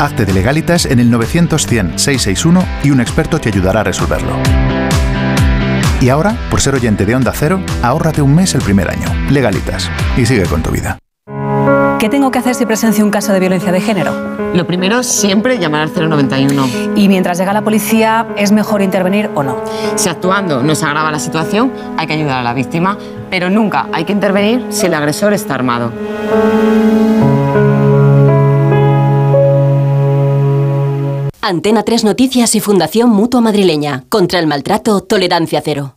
Hazte 0.00 0.24
de 0.24 0.32
legalitas 0.32 0.86
en 0.86 0.98
el 0.98 1.12
900-100-661 1.12 2.64
y 2.84 2.90
un 2.90 3.02
experto 3.02 3.38
te 3.38 3.50
ayudará 3.50 3.80
a 3.80 3.84
resolverlo. 3.84 4.32
Y 6.00 6.08
ahora, 6.08 6.34
por 6.48 6.62
ser 6.62 6.74
oyente 6.74 7.04
de 7.04 7.14
Onda 7.14 7.32
Cero, 7.34 7.60
ahórrate 7.82 8.22
un 8.22 8.34
mes 8.34 8.54
el 8.54 8.62
primer 8.62 8.90
año. 8.90 9.12
Legalitas. 9.28 9.90
Y 10.16 10.24
sigue 10.24 10.46
con 10.46 10.62
tu 10.62 10.70
vida. 10.70 10.96
¿Qué 11.98 12.08
tengo 12.08 12.30
que 12.30 12.38
hacer 12.38 12.54
si 12.54 12.64
presencio 12.64 13.04
un 13.04 13.10
caso 13.10 13.34
de 13.34 13.40
violencia 13.40 13.72
de 13.72 13.82
género? 13.82 14.38
Lo 14.54 14.66
primero, 14.66 15.02
siempre 15.02 15.58
llamar 15.58 15.82
al 15.82 15.92
091. 15.94 16.66
Y 16.96 17.08
mientras 17.08 17.36
llega 17.36 17.52
la 17.52 17.60
policía, 17.60 18.26
¿es 18.38 18.52
mejor 18.52 18.80
intervenir 18.80 19.28
o 19.34 19.42
no? 19.42 19.62
Si 19.96 20.08
actuando 20.08 20.62
no 20.62 20.74
se 20.74 20.86
agrava 20.86 21.10
la 21.10 21.18
situación, 21.18 21.74
hay 21.98 22.06
que 22.06 22.14
ayudar 22.14 22.38
a 22.38 22.42
la 22.42 22.54
víctima, 22.54 22.96
pero 23.28 23.50
nunca 23.50 23.88
hay 23.92 24.06
que 24.06 24.12
intervenir 24.12 24.64
si 24.70 24.86
el 24.86 24.94
agresor 24.94 25.34
está 25.34 25.56
armado. 25.56 25.92
Antena 31.42 31.84
3 31.84 32.04
Noticias 32.04 32.54
y 32.54 32.60
Fundación 32.60 33.08
Mutua 33.08 33.40
Madrileña. 33.40 34.04
Contra 34.10 34.38
el 34.40 34.46
maltrato, 34.46 35.00
tolerancia 35.00 35.62
cero. 35.64 35.96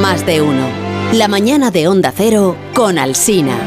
Más 0.00 0.24
de 0.24 0.40
uno. 0.40 0.68
La 1.12 1.28
mañana 1.28 1.70
de 1.70 1.86
Onda 1.86 2.10
Cero 2.16 2.56
con 2.74 2.98
Alsina. 2.98 3.58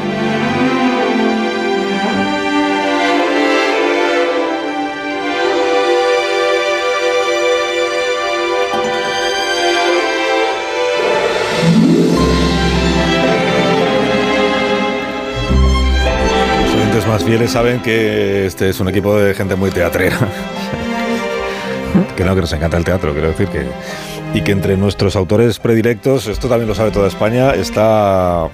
Oyentes 17.01 17.07
más 17.07 17.23
fieles 17.23 17.51
saben 17.51 17.81
que 17.81 18.45
este 18.45 18.69
es 18.69 18.79
un 18.79 18.87
equipo 18.89 19.15
de 19.17 19.33
gente 19.33 19.55
muy 19.55 19.71
teatrera. 19.71 20.17
que 22.15 22.23
no, 22.23 22.35
que 22.35 22.41
nos 22.41 22.53
encanta 22.53 22.77
el 22.77 22.83
teatro, 22.83 23.11
quiero 23.13 23.29
decir 23.29 23.47
que. 23.47 23.65
Y 24.33 24.41
que 24.41 24.51
entre 24.53 24.77
nuestros 24.77 25.15
autores 25.17 25.59
predilectos, 25.59 26.27
esto 26.27 26.47
también 26.47 26.67
lo 26.69 26.75
sabe 26.75 26.91
toda 26.91 27.07
España, 27.09 27.53
está 27.53 28.47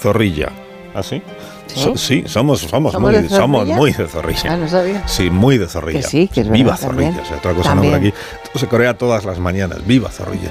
Zorrilla. 0.00 0.48
¿Ah, 0.94 1.02
sí? 1.02 1.20
¿Sí? 1.66 1.80
So- 1.80 1.96
sí, 1.98 2.24
somos, 2.26 2.60
somos, 2.60 2.92
¿Somos 2.92 3.12
muy, 3.12 3.20
de 3.22 3.28
somos 3.28 3.60
Zorrilla? 3.60 3.76
muy 3.76 3.92
de 3.92 4.06
Zorrilla. 4.08 4.52
Ah, 4.52 4.56
no 4.56 4.68
sabía. 4.68 5.06
Sí, 5.06 5.28
muy 5.28 5.58
de 5.58 5.66
Zorrilla. 5.66 6.00
Que 6.00 6.06
sí, 6.06 6.30
que 6.32 6.40
es 6.42 6.48
Viva 6.50 6.72
verdad, 6.72 6.86
Zorrilla. 6.86 7.10
también. 7.10 7.24
O 7.24 7.28
sea, 7.28 7.36
otra 7.38 7.52
cosa 7.52 7.74
no 7.74 7.82
por 7.82 7.94
aquí. 7.94 8.14
Esto 8.44 8.58
se 8.58 8.66
corea 8.68 8.94
todas 8.96 9.24
las 9.26 9.38
mañanas. 9.38 9.86
Viva 9.86 10.10
Zorrilla. 10.10 10.50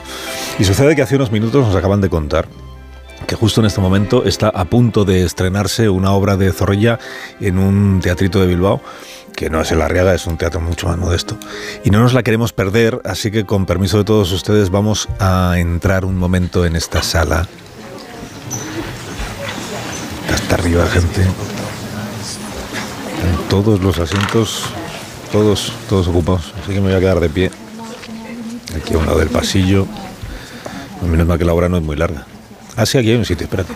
Y 0.60 0.64
sucede 0.64 0.96
que 0.96 1.02
hace 1.02 1.16
unos 1.16 1.32
minutos 1.32 1.66
nos 1.66 1.76
acaban 1.76 2.02
de 2.02 2.10
contar 2.10 2.48
que 3.26 3.36
justo 3.36 3.62
en 3.62 3.68
este 3.68 3.82
momento 3.82 4.26
está 4.26 4.50
a 4.50 4.66
punto 4.66 5.06
de 5.06 5.24
estrenarse 5.24 5.90
una 5.90 6.12
obra 6.12 6.38
de 6.38 6.52
Zorrilla 6.52 7.00
en 7.40 7.58
un 7.58 8.00
teatrito 8.02 8.40
de 8.40 8.48
Bilbao 8.48 8.82
que 9.36 9.50
no 9.50 9.62
es 9.62 9.72
el 9.72 9.82
Arriaga, 9.82 10.14
es 10.14 10.28
un 10.28 10.38
teatro 10.38 10.62
mucho 10.62 10.88
más 10.88 10.98
modesto. 10.98 11.38
Y 11.84 11.90
no 11.90 12.00
nos 12.00 12.14
la 12.14 12.24
queremos 12.24 12.54
perder, 12.54 13.02
así 13.04 13.32
que 13.32 13.46
con 13.46 13.66
permiso 13.66 13.98
de 13.98 14.06
todos 14.06 14.32
ustedes 14.32 14.70
vamos 14.70 15.10
a 15.20 15.56
entrar 15.58 16.06
un 16.06 16.18
momento 16.18 16.66
en 16.66 16.76
esta 16.76 17.04
sala. 17.04 17.48
Hasta 20.34 20.56
arriba, 20.56 20.86
gente. 20.88 21.22
En 21.22 23.50
todos 23.50 23.82
los 23.82 24.00
asientos, 24.00 24.64
todos, 25.32 25.74
todos 25.90 26.08
ocupados. 26.08 26.54
Así 26.62 26.74
que 26.74 26.80
me 26.80 26.88
voy 26.88 26.94
a 26.94 27.00
quedar 27.00 27.20
de 27.20 27.30
pie. 27.30 27.52
Aquí 28.76 28.94
a 28.94 28.98
un 28.98 29.06
lado 29.06 29.20
del 29.20 29.30
pasillo. 29.30 29.86
Menos 31.02 31.28
mal 31.28 31.38
que 31.38 31.46
la 31.46 31.54
obra 31.54 31.68
no 31.68 31.78
es 31.78 31.84
muy 31.84 31.98
larga. 31.98 32.26
Ah, 32.78 32.86
sí, 32.86 32.98
aquí 32.98 33.12
hay 33.12 33.16
un 33.18 33.26
sitio, 33.26 33.46
espérate. 33.46 33.74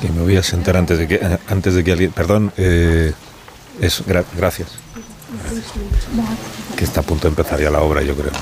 Que 0.00 0.08
me 0.10 0.22
voy 0.22 0.36
a 0.36 0.42
sentar 0.42 0.76
antes 0.76 0.98
de 0.98 1.08
que, 1.08 1.38
antes 1.48 1.74
de 1.74 1.82
que 1.84 1.92
alguien... 1.92 2.12
Perdón, 2.12 2.52
eh, 2.56 3.12
eso, 3.80 4.04
gra- 4.04 4.24
gracias. 4.36 4.68
Que 6.76 6.84
está 6.84 7.00
a 7.00 7.02
punto 7.02 7.22
de 7.22 7.30
empezar 7.30 7.60
ya 7.60 7.70
la 7.70 7.80
obra, 7.80 8.02
yo 8.02 8.14
creo. 8.14 8.32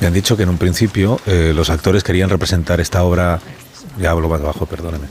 Me 0.00 0.06
han 0.06 0.12
dicho 0.12 0.36
que 0.36 0.44
en 0.44 0.48
un 0.50 0.58
principio 0.58 1.20
eh, 1.26 1.52
los 1.54 1.70
actores 1.70 2.04
querían 2.04 2.30
representar 2.30 2.80
esta 2.80 3.02
obra... 3.02 3.40
Ya 3.98 4.10
hablo 4.12 4.28
más 4.28 4.40
bajo, 4.42 4.66
perdóneme. 4.66 5.08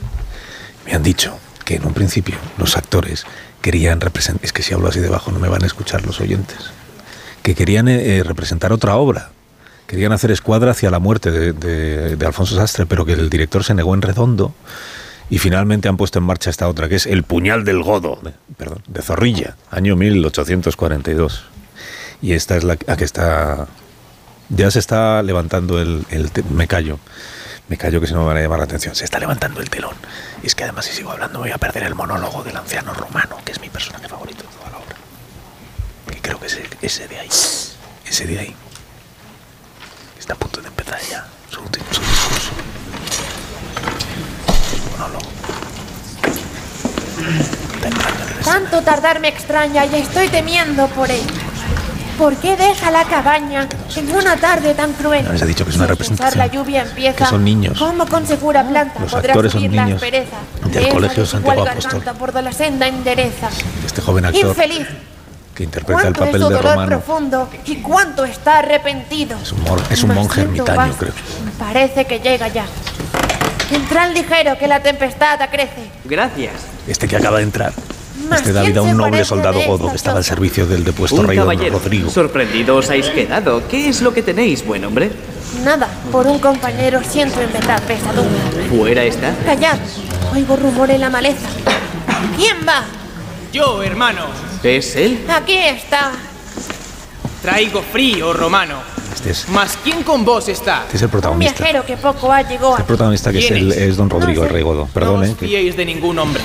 Me 0.86 0.94
han 0.94 1.02
dicho 1.02 1.36
que 1.64 1.74
en 1.76 1.84
un 1.84 1.92
principio 1.92 2.36
los 2.56 2.76
actores 2.78 3.24
querían 3.60 4.00
representar... 4.00 4.44
Es 4.44 4.52
que 4.54 4.62
si 4.62 4.72
hablo 4.72 4.88
así 4.88 5.00
debajo 5.00 5.30
no 5.30 5.38
me 5.40 5.48
van 5.48 5.62
a 5.62 5.66
escuchar 5.66 6.06
los 6.06 6.20
oyentes. 6.20 6.58
Que 7.42 7.54
querían 7.54 7.88
eh, 7.88 8.18
eh, 8.18 8.22
representar 8.22 8.72
otra 8.72 8.96
obra. 8.96 9.32
Querían 9.88 10.12
hacer 10.12 10.30
escuadra 10.30 10.70
hacia 10.70 10.90
la 10.90 11.00
muerte 11.00 11.30
de, 11.32 11.52
de- 11.52 12.14
de 12.16 12.26
Alfonso 12.26 12.54
Sastre, 12.54 12.86
pero 12.86 13.04
que 13.04 13.14
el 13.14 13.28
director 13.30 13.64
se 13.64 13.74
negó 13.74 13.94
en 13.94 14.02
redondo 14.02 14.54
y 15.30 15.38
finalmente 15.38 15.88
han 15.88 15.96
puesto 15.96 16.18
en 16.20 16.24
marcha 16.26 16.50
esta 16.50 16.68
otra, 16.68 16.88
que 16.88 16.94
es 16.96 17.06
El 17.06 17.22
puñal 17.24 17.64
del 17.64 17.82
godo, 17.82 18.18
de, 18.22 18.32
perdón, 18.56 18.82
de 18.86 19.02
Zorrilla, 19.02 19.56
año 19.70 19.96
1842. 19.96 21.44
Y 22.22 22.32
esta 22.34 22.56
es 22.56 22.64
la 22.64 22.76
que 22.76 23.04
está... 23.04 23.66
Ya 24.50 24.70
se 24.70 24.78
está 24.78 25.22
levantando 25.22 25.80
el... 25.80 26.04
el 26.10 26.30
me 26.50 26.66
callo. 26.66 26.98
Me 27.68 27.76
callo 27.76 28.00
que 28.00 28.06
si 28.06 28.14
no 28.14 28.20
me 28.20 28.26
van 28.28 28.38
a 28.38 28.40
llamar 28.40 28.58
la 28.58 28.64
atención. 28.64 28.94
Se 28.94 29.04
está 29.04 29.18
levantando 29.18 29.60
el 29.60 29.68
telón. 29.68 29.94
Y 30.42 30.46
es 30.46 30.54
que 30.54 30.64
además 30.64 30.86
si 30.86 30.92
sigo 30.94 31.10
hablando 31.10 31.38
voy 31.40 31.50
a 31.50 31.58
perder 31.58 31.82
el 31.82 31.94
monólogo 31.94 32.42
del 32.42 32.56
anciano 32.56 32.94
romano, 32.94 33.36
que 33.44 33.52
es 33.52 33.60
mi 33.60 33.68
personaje 33.68 34.08
favorito 34.08 34.42
de 34.44 34.48
toda 34.56 34.70
la 34.70 34.78
obra. 34.78 34.96
Que 36.10 36.20
creo 36.22 36.40
que 36.40 36.46
es 36.46 36.58
ese 36.80 37.06
de 37.08 37.18
ahí. 37.20 37.28
Ese 38.06 38.26
de 38.26 38.38
ahí. 38.38 38.56
Está 40.28 40.34
a 40.34 40.40
punto 40.40 40.60
de 40.60 40.68
empezar 40.68 41.00
ya 41.10 41.24
su, 41.48 41.56
su 41.56 41.68
discurso. 41.70 42.50
Monólogo. 44.90 45.26
Tanto 48.44 48.82
tardar 48.82 49.20
me 49.20 49.28
extraña 49.28 49.86
y 49.86 49.94
estoy 49.94 50.28
temiendo 50.28 50.86
por 50.88 51.10
él. 51.10 51.22
¿Por 52.18 52.36
qué 52.36 52.58
deja 52.58 52.90
la 52.90 53.04
cabaña 53.04 53.68
en 53.96 54.14
una 54.14 54.36
tarde 54.36 54.74
tan 54.74 54.92
cruel? 54.92 55.24
Ya 55.24 55.32
les 55.32 55.40
he 55.40 55.46
dicho 55.46 55.64
que 55.64 55.70
es 55.70 55.76
una 55.76 55.86
representación. 55.86 56.38
la 56.38 56.46
lluvia 56.48 56.82
empieza. 56.82 57.24
que 57.24 57.24
son 57.24 57.42
niños. 57.42 57.78
¿Cómo 57.78 58.06
con 58.06 58.26
segura 58.26 58.68
planta 58.68 59.00
Los 59.00 59.12
podrá 59.12 59.32
actores 59.32 59.52
son 59.52 59.62
subir 59.62 59.76
la 59.76 59.84
niños 59.86 59.96
aspereza? 60.02 60.36
del 60.64 60.84
de 60.84 60.88
Colegio 60.90 61.24
Santiago 61.24 61.66
Apóstol. 61.66 62.02
por 62.18 62.42
la 62.42 62.52
senda 62.52 62.86
endereza. 62.86 63.48
Este 63.86 64.02
joven 64.02 64.26
actor 64.26 64.44
Infeliz, 64.44 64.86
que 65.58 65.64
interpreta 65.64 66.02
el 66.02 66.14
es 66.14 66.18
papel 66.18 66.40
su 66.40 66.48
de 66.48 66.54
dolor 66.54 66.62
Romano. 66.70 66.86
profundo 66.88 67.48
y 67.66 67.76
cuánto 67.82 68.24
está 68.24 68.58
arrepentido. 68.60 69.36
Es 69.42 69.50
un, 69.50 69.64
mor- 69.64 69.82
es 69.90 70.02
un 70.04 70.08
Mas 70.10 70.16
monje 70.18 70.40
ermitaño, 70.42 70.76
vasto. 70.76 70.96
creo. 70.98 71.12
Parece 71.58 72.04
que 72.04 72.20
llega 72.20 72.46
ya. 72.46 72.64
Entran 73.72 74.14
ligero 74.14 74.56
que 74.56 74.68
la 74.68 74.80
tempestad 74.80 75.42
acrece. 75.42 75.90
Gracias. 76.04 76.52
Este 76.86 77.08
que 77.08 77.16
acaba 77.16 77.38
de 77.38 77.42
entrar. 77.42 77.72
Este 78.32 78.52
David, 78.52 78.72
¿quién 78.72 78.84
un 78.90 78.96
noble 78.96 79.24
soldado 79.24 79.60
godo 79.66 79.90
que 79.90 79.96
estaba 79.96 80.18
al 80.18 80.24
servicio 80.24 80.64
del 80.66 80.84
depuesto 80.84 81.22
rey 81.24 81.36
don. 81.38 81.72
Rodrigo. 81.72 82.08
Sorprendido 82.10 82.76
os 82.76 82.88
habéis 82.88 83.06
quedado. 83.08 83.66
¿Qué 83.68 83.88
es 83.88 84.00
lo 84.00 84.14
que 84.14 84.22
tenéis, 84.22 84.64
buen 84.64 84.84
hombre? 84.84 85.10
Nada, 85.64 85.88
por 86.12 86.26
un 86.28 86.38
compañero 86.38 87.00
siento 87.02 87.40
en 87.40 87.52
verdad 87.52 87.82
pesadumbre. 87.82 88.68
Fuera 88.70 89.02
está. 89.02 89.34
Callad, 89.44 89.78
oigo 90.32 90.54
rumor 90.56 90.88
en 90.92 91.00
la 91.00 91.10
maleza. 91.10 91.48
¿Quién 92.36 92.58
va? 92.66 92.84
Yo, 93.52 93.82
hermano. 93.82 94.26
¿Es 94.62 94.96
él? 94.96 95.24
Aquí 95.28 95.56
está. 95.56 96.12
Traigo 97.42 97.82
frío, 97.82 98.32
romano. 98.32 98.76
Este 99.14 99.30
es, 99.30 99.48
Mas 99.48 99.78
¿quién 99.82 100.02
con 100.02 100.24
vos 100.24 100.48
está? 100.48 100.82
este 100.84 100.96
es 100.96 101.02
el 101.02 101.06
Un 101.06 101.10
protagonista. 101.12 101.54
viajero 101.64 101.84
que 101.86 101.96
poco 101.96 102.32
ha 102.32 102.42
llegado 102.42 102.76
El 102.76 102.84
protagonista 102.84 103.32
que 103.32 103.38
es, 103.38 103.46
¿Quién 103.46 103.56
el, 103.58 103.72
es? 103.72 103.96
don 103.96 104.10
Rodrigo, 104.10 104.44
el 104.44 104.50
rey 104.50 104.62
godo. 104.62 104.86
Perdón, 104.92 105.22
no 105.22 105.30
os 105.30 105.36
que- 105.36 105.46
fiéis 105.46 105.76
de 105.76 105.84
ningún 105.84 106.18
hombre. 106.18 106.42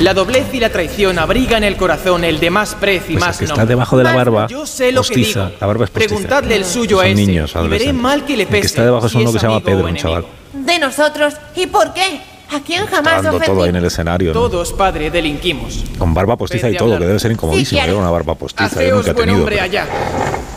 La 0.00 0.12
doblez 0.12 0.52
y 0.52 0.60
la 0.60 0.70
traición 0.70 1.18
abrigan 1.18 1.64
el 1.64 1.76
corazón 1.76 2.22
el 2.24 2.38
de 2.38 2.50
más 2.50 2.74
prez 2.74 3.04
y 3.08 3.14
Pues 3.14 3.14
el 3.14 3.20
más 3.20 3.38
que 3.38 3.44
está 3.46 3.64
debajo 3.66 3.96
de 3.96 4.04
la 4.04 4.14
barba 4.14 4.46
Yo 4.46 4.66
sé 4.66 4.92
lo 4.92 5.00
que 5.02 5.08
postiza. 5.08 5.46
digo. 5.46 5.56
La 5.60 5.66
barba 5.66 5.84
es 5.84 5.90
postiza. 5.90 6.08
Preguntadle 6.14 6.56
el 6.56 6.64
suyo 6.66 7.00
a 7.00 7.04
Son 7.04 7.12
ese 7.12 7.26
niños, 7.26 7.54
y 7.62 7.68
veré 7.68 7.92
mal 7.94 8.24
que 8.26 8.36
le 8.36 8.42
El 8.42 8.48
pese. 8.48 8.60
que 8.60 8.66
está 8.66 8.84
debajo 8.84 9.06
es 9.06 9.12
si 9.12 9.18
uno 9.18 9.32
que 9.32 9.38
se 9.38 9.46
llama 9.46 9.60
Pedro, 9.60 9.86
un 9.86 9.96
chaval. 9.96 10.26
De 10.52 10.78
nosotros. 10.78 11.34
¿Y 11.54 11.66
por 11.66 11.92
qué? 11.94 12.20
¿A 12.52 12.60
quién 12.60 12.86
jamás 12.86 13.22
Dando 13.24 13.40
todo 13.40 13.64
ahí 13.64 13.70
en 13.70 13.76
el 13.76 13.84
escenario. 13.86 14.32
¿no? 14.32 14.40
Todos, 14.40 14.72
padre, 14.72 15.10
delinquimos. 15.10 15.84
Con 15.98 16.14
barba 16.14 16.36
postiza 16.36 16.70
y 16.70 16.76
todo, 16.76 16.84
hablar. 16.94 17.00
que 17.00 17.06
debe 17.08 17.18
ser 17.18 17.32
incomodísimo. 17.32 17.80
Sí, 17.80 17.86
llevar 17.86 18.00
una 18.02 18.10
barba 18.10 18.34
postiza, 18.36 18.68
yo 18.70 18.76
Haceos 18.76 18.96
nunca 18.98 19.10
he 19.10 19.14
buen 19.14 19.26
tenido. 19.26 19.38
hombre 19.42 19.56
pero 19.56 19.64
allá. 19.64 19.86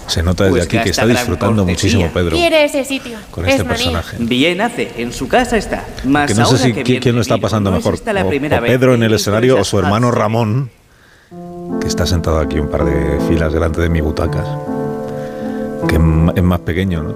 Se 0.08 0.24
nota 0.24 0.44
desde 0.46 0.52
Pues 0.58 0.66
aquí 0.66 0.80
que 0.80 0.90
está 0.90 1.06
disfrutando 1.08 1.66
muchísimo 1.66 2.08
Pedro 2.14 2.36
Quiere 2.36 2.64
ese 2.66 2.84
sitio. 2.86 3.18
con 3.32 3.46
es 3.46 3.52
este 3.52 3.64
manía. 3.64 3.78
personaje. 3.78 4.18
Bien 4.20 4.62
hace, 4.62 4.92
en 4.98 5.14
su 5.14 5.28
casa 5.28 5.58
está. 5.58 5.84
Más 6.06 6.28
Que 6.32 6.34
no 6.36 6.46
sé 6.48 6.58
si 6.58 6.74
que 6.74 6.82
qui- 6.82 6.86
viene 6.86 7.00
quién 7.02 7.16
lo 7.16 7.22
está 7.22 7.38
pasando 7.38 7.70
no 7.72 7.78
es 7.78 7.84
mejor. 7.84 7.94
esta 7.96 8.14
la 8.14 8.24
o- 8.26 8.30
primera 8.30 8.58
o 8.58 8.62
vez 8.62 8.72
Pedro 8.72 8.94
en 8.96 9.04
el 9.04 9.14
escenario 9.14 9.60
o 9.60 9.64
su 9.64 9.78
hermano 9.80 10.10
Ramón, 10.12 10.70
que 11.82 11.88
está 11.88 12.06
sentado 12.08 12.40
aquí 12.40 12.60
un 12.60 12.70
par 12.70 12.86
de 12.86 13.20
filas 13.28 13.52
delante 13.54 13.82
de 13.82 13.90
mi 13.90 14.02
butacas. 14.02 14.48
Que 15.88 15.96
es 15.96 16.02
es 16.36 16.44
más 16.44 16.60
pequeño, 16.60 17.04
¿no? 17.04 17.16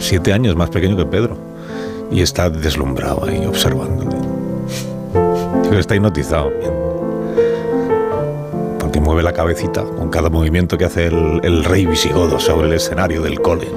Siete 0.00 0.32
años 0.32 0.56
más 0.56 0.70
pequeño 0.70 0.96
que 0.96 1.04
Pedro. 1.06 1.53
Y 2.10 2.22
está 2.22 2.50
deslumbrado 2.50 3.24
ahí, 3.24 3.44
observándole. 3.46 4.16
Está 5.78 5.96
hipnotizado. 5.96 6.52
Porque 8.78 9.00
mueve 9.00 9.22
la 9.22 9.32
cabecita 9.32 9.82
con 9.82 10.08
cada 10.08 10.30
movimiento 10.30 10.78
que 10.78 10.84
hace 10.84 11.06
el, 11.06 11.40
el 11.42 11.64
rey 11.64 11.84
visigodo 11.86 12.38
sobre 12.38 12.68
el 12.68 12.74
escenario 12.74 13.22
del 13.22 13.40
cole. 13.40 13.68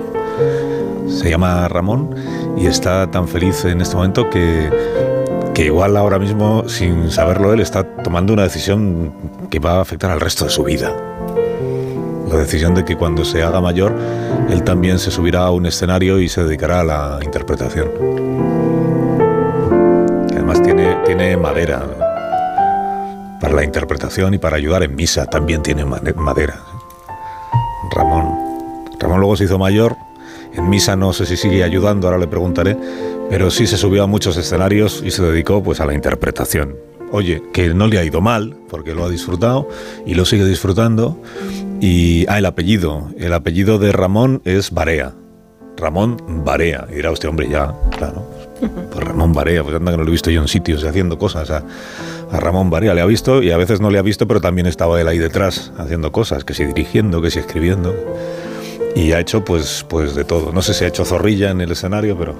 Se 1.07 1.29
llama 1.29 1.67
Ramón 1.67 2.15
y 2.57 2.67
está 2.67 3.09
tan 3.09 3.27
feliz 3.27 3.65
en 3.65 3.81
este 3.81 3.95
momento 3.95 4.29
que, 4.29 4.69
que 5.55 5.65
igual 5.65 5.97
ahora 5.97 6.19
mismo, 6.19 6.69
sin 6.69 7.09
saberlo 7.09 7.51
él, 7.53 7.61
está 7.61 7.83
tomando 8.03 8.33
una 8.33 8.43
decisión 8.43 9.11
que 9.49 9.57
va 9.57 9.77
a 9.77 9.81
afectar 9.81 10.11
al 10.11 10.19
resto 10.19 10.45
de 10.45 10.51
su 10.51 10.63
vida. 10.63 10.95
La 12.29 12.37
decisión 12.37 12.75
de 12.75 12.83
que 12.83 12.95
cuando 12.95 13.23
se 13.23 13.43
haga 13.43 13.61
mayor, 13.61 13.95
él 14.49 14.63
también 14.63 14.99
se 14.99 15.11
subirá 15.11 15.45
a 15.45 15.51
un 15.51 15.65
escenario 15.65 16.19
y 16.19 16.29
se 16.29 16.43
dedicará 16.43 16.81
a 16.81 16.83
la 16.83 17.19
interpretación. 17.23 17.89
Que 20.27 20.35
además 20.35 20.61
tiene, 20.61 20.97
tiene 21.05 21.37
madera 21.37 21.85
para 23.39 23.53
la 23.53 23.63
interpretación 23.63 24.33
y 24.33 24.37
para 24.37 24.57
ayudar 24.57 24.83
en 24.83 24.95
misa, 24.95 25.25
también 25.25 25.61
tiene 25.61 25.85
madera. 25.85 26.59
Ramón. 27.95 28.35
Ramón 28.99 29.19
luego 29.19 29.37
se 29.37 29.45
hizo 29.45 29.57
mayor, 29.59 29.95
en 30.53 30.69
misa 30.69 30.95
no 30.95 31.13
sé 31.13 31.25
si 31.25 31.37
sigue 31.37 31.63
ayudando, 31.63 32.07
ahora 32.07 32.19
le 32.19 32.27
preguntaré, 32.27 32.75
pero 33.29 33.51
sí 33.51 33.67
se 33.67 33.77
subió 33.77 34.03
a 34.03 34.07
muchos 34.07 34.37
escenarios 34.37 35.03
y 35.05 35.11
se 35.11 35.21
dedicó 35.21 35.61
pues 35.61 35.79
a 35.79 35.85
la 35.85 35.93
interpretación. 35.93 36.75
Oye, 37.11 37.41
que 37.53 37.73
no 37.73 37.87
le 37.87 37.99
ha 37.99 38.03
ido 38.03 38.19
mal, 38.19 38.57
porque 38.69 38.93
lo 38.93 39.05
ha 39.05 39.09
disfrutado 39.09 39.69
y 40.05 40.15
lo 40.15 40.25
sigue 40.25 40.45
disfrutando. 40.45 41.17
Y, 41.79 42.25
ah, 42.27 42.39
el 42.39 42.45
apellido, 42.45 43.09
el 43.17 43.33
apellido 43.33 43.77
de 43.77 43.91
Ramón 43.91 44.41
es 44.45 44.71
Barea. 44.71 45.13
Ramón 45.77 46.17
Barea. 46.43 46.87
Y 46.89 46.95
dirá 46.95 47.11
usted, 47.11 47.29
hombre, 47.29 47.47
ya, 47.49 47.73
claro. 47.95 48.25
Pues 48.59 49.03
Ramón 49.03 49.33
Barea, 49.33 49.63
pues 49.63 49.75
anda 49.75 49.91
que 49.91 49.97
no 49.97 50.03
lo 50.03 50.09
he 50.09 50.11
visto 50.11 50.31
yo 50.31 50.41
en 50.41 50.47
sitios 50.47 50.83
y 50.83 50.87
haciendo 50.87 51.17
cosas. 51.19 51.51
A, 51.51 51.63
a 52.31 52.39
Ramón 52.39 52.69
Barea 52.69 52.93
le 52.93 53.01
ha 53.01 53.05
visto 53.05 53.43
y 53.43 53.51
a 53.51 53.57
veces 53.57 53.79
no 53.79 53.91
le 53.91 53.99
ha 53.99 54.01
visto, 54.01 54.27
pero 54.27 54.41
también 54.41 54.67
estaba 54.67 54.99
él 54.99 55.07
ahí 55.07 55.19
detrás 55.19 55.71
haciendo 55.77 56.11
cosas, 56.11 56.43
que 56.43 56.53
si 56.53 56.65
dirigiendo, 56.65 57.21
que 57.21 57.29
si 57.29 57.39
escribiendo. 57.39 57.95
Y 58.95 59.11
ha 59.11 59.19
hecho 59.19 59.45
pues, 59.45 59.85
pues 59.87 60.15
de 60.15 60.23
todo. 60.23 60.51
No 60.51 60.63
sé 60.63 60.73
si 60.73 60.83
ha 60.83 60.87
hecho 60.87 61.05
zorrilla 61.05 61.51
en 61.51 61.61
el 61.61 61.71
escenario, 61.71 62.17
pero, 62.17 62.35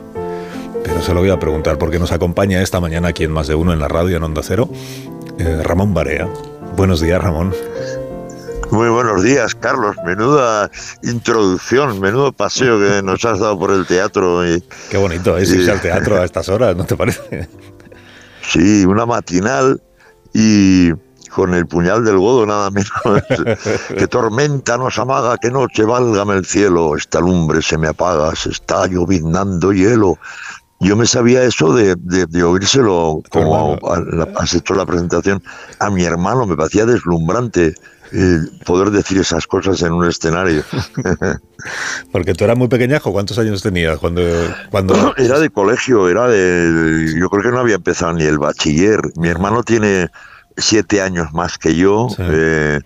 pero 0.84 1.02
se 1.02 1.14
lo 1.14 1.20
voy 1.20 1.30
a 1.30 1.40
preguntar 1.40 1.78
porque 1.78 2.00
nos 2.00 2.12
acompaña 2.12 2.62
esta 2.62 2.80
mañana 2.80 3.10
aquí 3.10 3.24
en 3.24 3.32
Más 3.32 3.48
de 3.48 3.54
Uno 3.54 3.74
en 3.74 3.80
la 3.80 3.88
radio 3.88 4.18
en 4.18 4.24
Onda 4.24 4.42
Cero, 4.44 4.68
eh, 5.38 5.62
Ramón 5.64 5.94
Barea. 5.94 6.28
Buenos 6.76 7.00
días, 7.00 7.22
Ramón. 7.22 7.54
Muy 8.72 8.90
buenos 8.90 9.24
días, 9.24 9.56
Carlos. 9.56 9.96
Menuda 10.06 10.70
introducción, 11.04 12.00
menudo 12.00 12.32
paseo 12.34 12.80
que 12.80 13.02
nos 13.04 13.24
has 13.26 13.40
dado 13.40 13.58
por 13.58 13.72
el 13.72 13.86
teatro. 13.88 14.46
Y, 14.48 14.64
Qué 14.90 14.98
bonito 14.98 15.38
es 15.38 15.52
irse 15.52 15.72
al 15.72 15.82
teatro 15.82 16.18
a 16.18 16.26
estas 16.26 16.50
horas, 16.50 16.76
¿no 16.76 16.86
te 16.86 16.96
parece? 16.96 17.48
Sí, 18.50 18.86
una 18.86 19.06
matinal 19.06 19.82
y 20.34 20.92
con 21.32 21.54
el 21.54 21.68
puñal 21.68 22.06
del 22.06 22.18
godo 22.18 22.46
nada 22.46 22.72
menos. 22.72 22.90
que 23.90 24.08
tormenta 24.08 24.78
nos 24.78 24.98
amaga, 25.00 25.36
que 25.38 25.52
noche 25.52 25.84
válgame 25.84 26.36
el 26.36 26.46
cielo, 26.46 26.96
esta 26.96 27.20
lumbre 27.20 27.62
se 27.62 27.78
me 27.78 27.90
apaga, 27.90 28.34
se 28.38 28.52
está 28.52 28.88
lloviznando 28.88 29.74
hielo. 29.74 30.18
Yo 30.80 30.96
me 30.96 31.06
sabía 31.06 31.44
eso 31.44 31.74
de, 31.74 31.96
de- 31.98 32.26
de 32.26 32.44
oírselo 32.44 33.22
como 33.30 33.78
has 34.38 34.54
hecho 34.54 34.76
la 34.76 34.86
presentación 34.86 35.44
a 35.80 35.90
mi 35.90 36.06
hermano, 36.06 36.46
me 36.46 36.56
parecía 36.56 36.86
deslumbrante 36.86 37.74
eh, 38.12 38.40
poder 38.66 38.92
decir 38.92 39.18
esas 39.20 39.48
cosas 39.48 39.82
en 39.82 39.94
un 39.94 40.06
escenario. 40.08 40.64
Porque 42.12 42.34
tú 42.34 42.44
eras 42.44 42.58
muy 42.58 42.68
pequeñajo, 42.68 43.12
¿cuántos 43.12 43.38
años 43.40 43.62
tenías 43.62 43.98
cuando, 44.00 44.22
cuando 44.70 45.14
Era 45.18 45.40
de 45.40 45.50
colegio, 45.50 46.10
era 46.10 46.28
de. 46.28 47.14
Yo 47.20 47.30
creo 47.30 47.44
que 47.44 47.50
no 47.50 47.60
había 47.60 47.76
empezado 47.76 48.14
ni 48.14 48.24
el 48.24 48.38
bachiller. 48.38 49.02
Mi 49.16 49.28
hermano 49.28 49.64
tiene 49.64 50.10
siete 50.56 51.02
años 51.02 51.34
más 51.34 51.58
que 51.58 51.76
yo. 51.76 52.08
eh, 52.20 52.80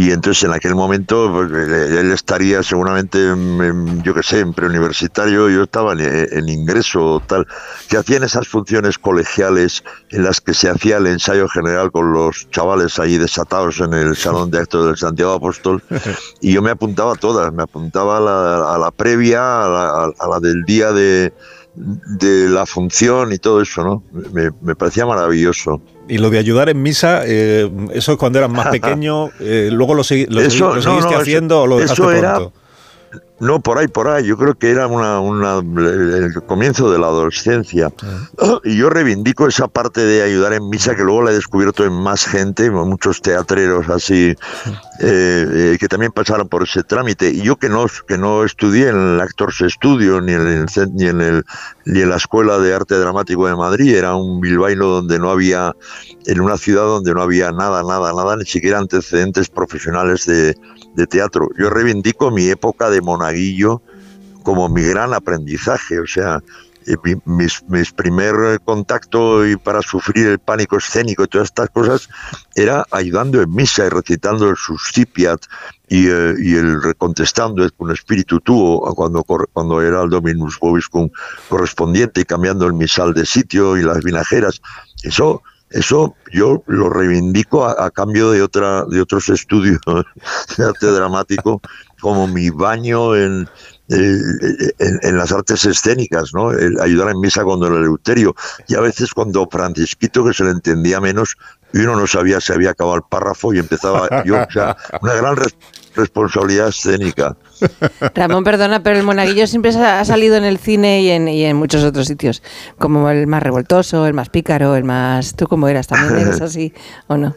y 0.00 0.12
entonces 0.12 0.44
en 0.44 0.52
aquel 0.52 0.74
momento 0.76 1.32
pues, 1.32 1.50
él 1.50 2.12
estaría 2.12 2.62
seguramente, 2.62 3.18
en- 3.30 4.02
yo 4.04 4.14
qué 4.14 4.22
sé, 4.22 4.40
en 4.40 4.52
preuniversitario, 4.52 5.48
yo 5.48 5.64
estaba 5.64 5.92
en, 5.94 6.00
en 6.00 6.48
ingreso 6.48 7.14
o 7.14 7.20
tal, 7.20 7.46
que 7.88 7.96
hacían 7.96 8.22
esas 8.22 8.46
funciones 8.46 8.96
colegiales 8.98 9.82
en 10.10 10.22
las 10.22 10.40
que 10.40 10.54
se 10.54 10.68
hacía 10.70 10.98
el 10.98 11.06
ensayo 11.08 11.48
general 11.48 11.90
con 11.90 12.12
los 12.12 12.48
chavales 12.50 12.98
ahí 13.00 13.18
desatados 13.18 13.80
en 13.80 13.92
el 13.92 14.14
salón 14.16 14.50
de 14.52 14.58
actos 14.58 14.86
del 14.86 14.96
Santiago 14.96 15.32
Apóstol. 15.32 15.82
Y 16.40 16.52
yo 16.52 16.62
me 16.62 16.70
apuntaba 16.70 17.12
a 17.14 17.16
todas, 17.16 17.52
me 17.52 17.64
apuntaba 17.64 18.18
a 18.18 18.20
la, 18.20 18.74
a 18.74 18.78
la 18.78 18.90
previa, 18.92 19.64
a 19.64 19.68
la, 19.68 20.12
a 20.18 20.28
la 20.28 20.38
del 20.40 20.62
día 20.64 20.92
de, 20.92 21.32
de 21.74 22.48
la 22.48 22.64
función 22.66 23.32
y 23.32 23.38
todo 23.38 23.60
eso, 23.60 23.82
¿no? 23.82 24.02
Me, 24.32 24.50
me 24.62 24.76
parecía 24.76 25.04
maravilloso. 25.06 25.80
Y 26.08 26.18
lo 26.18 26.30
de 26.30 26.38
ayudar 26.38 26.68
en 26.70 26.80
misa, 26.82 27.22
eh, 27.26 27.70
eso 27.92 28.12
es 28.12 28.18
cuando 28.18 28.38
eras 28.38 28.50
más 28.50 28.68
pequeño, 28.70 29.28
eh, 29.40 29.68
luego 29.70 29.94
lo, 29.94 30.02
segui- 30.02 30.26
lo 30.28 30.40
segui- 30.40 30.82
seguiste 30.82 31.10
no, 31.14 31.20
haciendo 31.20 31.62
o 31.62 31.66
lo 31.66 31.76
dejaste 31.78 32.02
eso 32.02 32.10
era- 32.12 32.34
pronto. 32.36 32.52
No, 33.40 33.60
por 33.60 33.78
ahí, 33.78 33.86
por 33.88 34.08
ahí. 34.08 34.24
Yo 34.26 34.36
creo 34.36 34.54
que 34.54 34.70
era 34.70 34.86
una, 34.86 35.20
una- 35.20 35.58
el 35.58 36.34
comienzo 36.46 36.90
de 36.90 36.98
la 36.98 37.06
adolescencia. 37.06 37.92
Y 38.64 38.76
yo 38.76 38.90
reivindico 38.90 39.46
esa 39.46 39.68
parte 39.68 40.00
de 40.00 40.22
ayudar 40.22 40.52
en 40.54 40.68
misa 40.68 40.96
que 40.96 41.04
luego 41.04 41.22
la 41.22 41.30
he 41.30 41.34
descubierto 41.34 41.84
en 41.84 41.92
más 41.92 42.24
gente, 42.26 42.70
muchos 42.70 43.22
teatreros 43.22 43.88
así, 43.88 44.34
eh, 44.34 44.36
eh, 45.00 45.76
que 45.78 45.88
también 45.88 46.10
pasaron 46.12 46.48
por 46.48 46.64
ese 46.64 46.82
trámite. 46.82 47.30
Y 47.30 47.42
yo 47.42 47.56
que 47.56 47.68
no, 47.68 47.86
que 48.06 48.18
no 48.18 48.44
estudié 48.44 48.88
en 48.88 48.96
el 49.14 49.20
Actors 49.20 49.62
Studio 49.68 50.20
ni 50.20 50.32
en 50.32 50.46
el, 50.46 50.66
ni 50.94 51.06
en 51.06 51.20
el 51.20 51.44
ni 51.84 52.02
en 52.02 52.10
la 52.10 52.16
Escuela 52.16 52.58
de 52.58 52.74
Arte 52.74 52.96
Dramático 52.98 53.46
de 53.46 53.56
Madrid, 53.56 53.94
era 53.96 54.14
un 54.14 54.42
bilbaíno 54.42 54.88
donde 54.88 55.18
no 55.18 55.30
había, 55.30 55.74
en 56.26 56.40
una 56.40 56.58
ciudad 56.58 56.82
donde 56.82 57.14
no 57.14 57.22
había 57.22 57.50
nada, 57.50 57.82
nada, 57.82 58.12
nada, 58.12 58.36
ni 58.36 58.44
siquiera 58.44 58.78
antecedentes 58.78 59.48
profesionales 59.48 60.26
de, 60.26 60.54
de 60.96 61.06
teatro. 61.06 61.48
Yo 61.58 61.70
reivindico 61.70 62.30
mi 62.30 62.48
época 62.50 62.90
de 62.90 63.00
como 64.42 64.68
mi 64.68 64.82
gran 64.82 65.12
aprendizaje, 65.14 65.98
o 66.00 66.06
sea, 66.06 66.40
mi- 67.04 67.20
mis, 67.26 67.62
mis 67.68 67.92
primer 67.92 68.60
contacto 68.64 69.46
y 69.46 69.56
para 69.56 69.82
sufrir 69.82 70.26
el 70.26 70.38
pánico 70.38 70.78
escénico 70.78 71.24
y 71.24 71.28
todas 71.28 71.48
estas 71.48 71.68
cosas 71.70 72.08
era 72.54 72.86
ayudando 72.90 73.42
en 73.42 73.50
misa 73.54 73.84
y 73.84 73.88
recitando 73.90 74.48
el 74.48 74.56
Suscipiat 74.56 75.40
y, 75.88 76.06
eh, 76.08 76.34
y 76.38 76.54
el 76.54 76.82
recontestando 76.82 77.62
el 77.62 77.72
con 77.74 77.90
espíritu 77.90 78.40
tuo 78.40 78.80
cuando, 78.94 79.22
cuando 79.24 79.82
era 79.82 80.02
el 80.02 80.08
Dominus 80.08 80.58
Vobiscum 80.58 81.10
correspondiente 81.50 82.22
y 82.22 82.24
cambiando 82.24 82.66
el 82.66 82.72
misal 82.72 83.12
de 83.12 83.26
sitio 83.26 83.76
y 83.76 83.82
las 83.82 84.02
vinajeras. 84.02 84.60
Eso 85.02 85.42
eso 85.70 86.14
yo 86.32 86.62
lo 86.66 86.88
reivindico 86.88 87.66
a, 87.66 87.84
a 87.84 87.90
cambio 87.90 88.30
de 88.30 88.40
otra 88.40 88.86
de 88.86 89.02
otros 89.02 89.28
estudios 89.28 89.78
de 90.56 90.64
arte 90.64 90.86
dramático 90.86 91.60
como 92.00 92.26
mi 92.26 92.50
baño 92.50 93.16
en, 93.16 93.48
en, 93.88 94.98
en 95.02 95.16
las 95.16 95.32
artes 95.32 95.64
escénicas, 95.64 96.32
¿no? 96.34 96.52
El 96.52 96.80
ayudar 96.80 97.10
en 97.10 97.20
misa 97.20 97.42
con 97.44 97.60
Don 97.60 97.74
Eleuterio 97.74 98.34
y 98.66 98.74
a 98.74 98.80
veces 98.80 99.12
cuando 99.14 99.48
Francisquito 99.50 100.24
que 100.24 100.32
se 100.34 100.44
le 100.44 100.50
entendía 100.50 101.00
menos 101.00 101.36
y 101.72 101.78
uno 101.80 101.96
no 101.96 102.06
sabía 102.06 102.40
si 102.40 102.52
había 102.52 102.70
acabado 102.70 102.96
el 102.96 103.02
párrafo 103.08 103.52
y 103.52 103.58
empezaba 103.58 104.24
yo, 104.24 104.36
o 104.36 104.50
sea, 104.50 104.76
una 105.02 105.14
gran 105.14 105.36
res- 105.36 105.54
responsabilidad 105.94 106.68
escénica. 106.68 107.36
Ramón, 108.14 108.44
perdona, 108.44 108.82
pero 108.82 108.96
el 108.96 109.02
monaguillo 109.02 109.46
siempre 109.46 109.70
ha 109.76 110.04
salido 110.04 110.36
en 110.36 110.44
el 110.44 110.58
cine 110.58 111.02
y 111.02 111.10
en, 111.10 111.28
y 111.28 111.44
en 111.44 111.56
muchos 111.56 111.84
otros 111.84 112.06
sitios, 112.06 112.42
como 112.78 113.10
el 113.10 113.26
más 113.26 113.42
revoltoso, 113.42 114.06
el 114.06 114.14
más 114.14 114.30
pícaro, 114.30 114.76
el 114.76 114.84
más... 114.84 115.34
¿Tú 115.34 115.46
cómo 115.46 115.68
eras? 115.68 115.88
¿También 115.88 116.16
eres 116.16 116.40
así 116.40 116.72
o 117.08 117.16
no? 117.16 117.34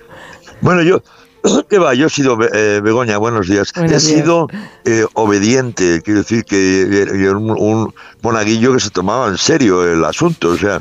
Bueno, 0.62 0.82
yo, 0.84 1.02
¿Qué 1.70 1.80
va? 1.80 1.94
Yo 1.94 2.08
he 2.08 2.10
sido, 2.10 2.38
eh, 2.54 2.82
Begoña, 2.84 3.18
buenos 3.18 3.48
días. 3.48 3.72
Buenos 3.74 3.92
he 4.04 4.08
días. 4.08 4.24
sido 4.24 4.48
eh, 4.86 5.06
obediente, 5.14 6.02
quiero 6.04 6.20
decir 6.20 6.44
que 6.46 6.84
era 7.02 7.38
un, 7.38 7.52
un 7.52 7.94
monaguillo 8.22 8.74
que 8.74 8.80
se 8.80 8.90
tomaba 8.92 9.28
en 9.28 9.38
serio 9.38 9.84
el 9.84 10.04
asunto, 10.06 10.50
o 10.50 10.58
sea, 10.58 10.80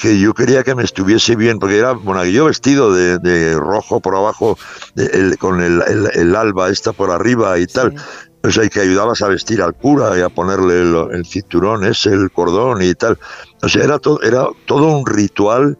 que 0.00 0.18
yo 0.18 0.34
quería 0.34 0.64
que 0.64 0.74
me 0.74 0.82
estuviese 0.82 1.36
bien, 1.36 1.58
porque 1.58 1.78
era 1.78 1.94
monaguillo 1.94 2.46
vestido 2.46 2.92
de, 2.92 3.18
de 3.18 3.54
rojo 3.56 4.00
por 4.00 4.16
abajo, 4.16 4.58
de- 4.94 5.06
el- 5.06 5.38
con 5.38 5.60
el, 5.60 5.82
el- 5.86 6.10
el 6.14 6.34
alba 6.36 6.70
esta 6.70 6.92
por 6.92 7.10
arriba 7.10 7.58
y 7.58 7.66
tal. 7.66 7.94
O 8.42 8.50
sea, 8.50 8.64
y 8.64 8.70
que 8.70 8.80
ayudabas 8.80 9.20
a 9.20 9.28
vestir 9.28 9.60
al 9.60 9.74
cura 9.74 10.18
y 10.18 10.22
a 10.22 10.30
ponerle 10.30 10.80
el, 10.80 10.96
el 11.12 11.26
cinturón 11.26 11.84
ese, 11.84 12.08
el 12.10 12.30
cordón 12.30 12.80
y 12.82 12.94
tal. 12.94 13.18
O 13.62 13.68
sea, 13.68 13.84
era 13.84 13.98
todo 13.98 14.86
un 14.86 15.04
ritual 15.06 15.76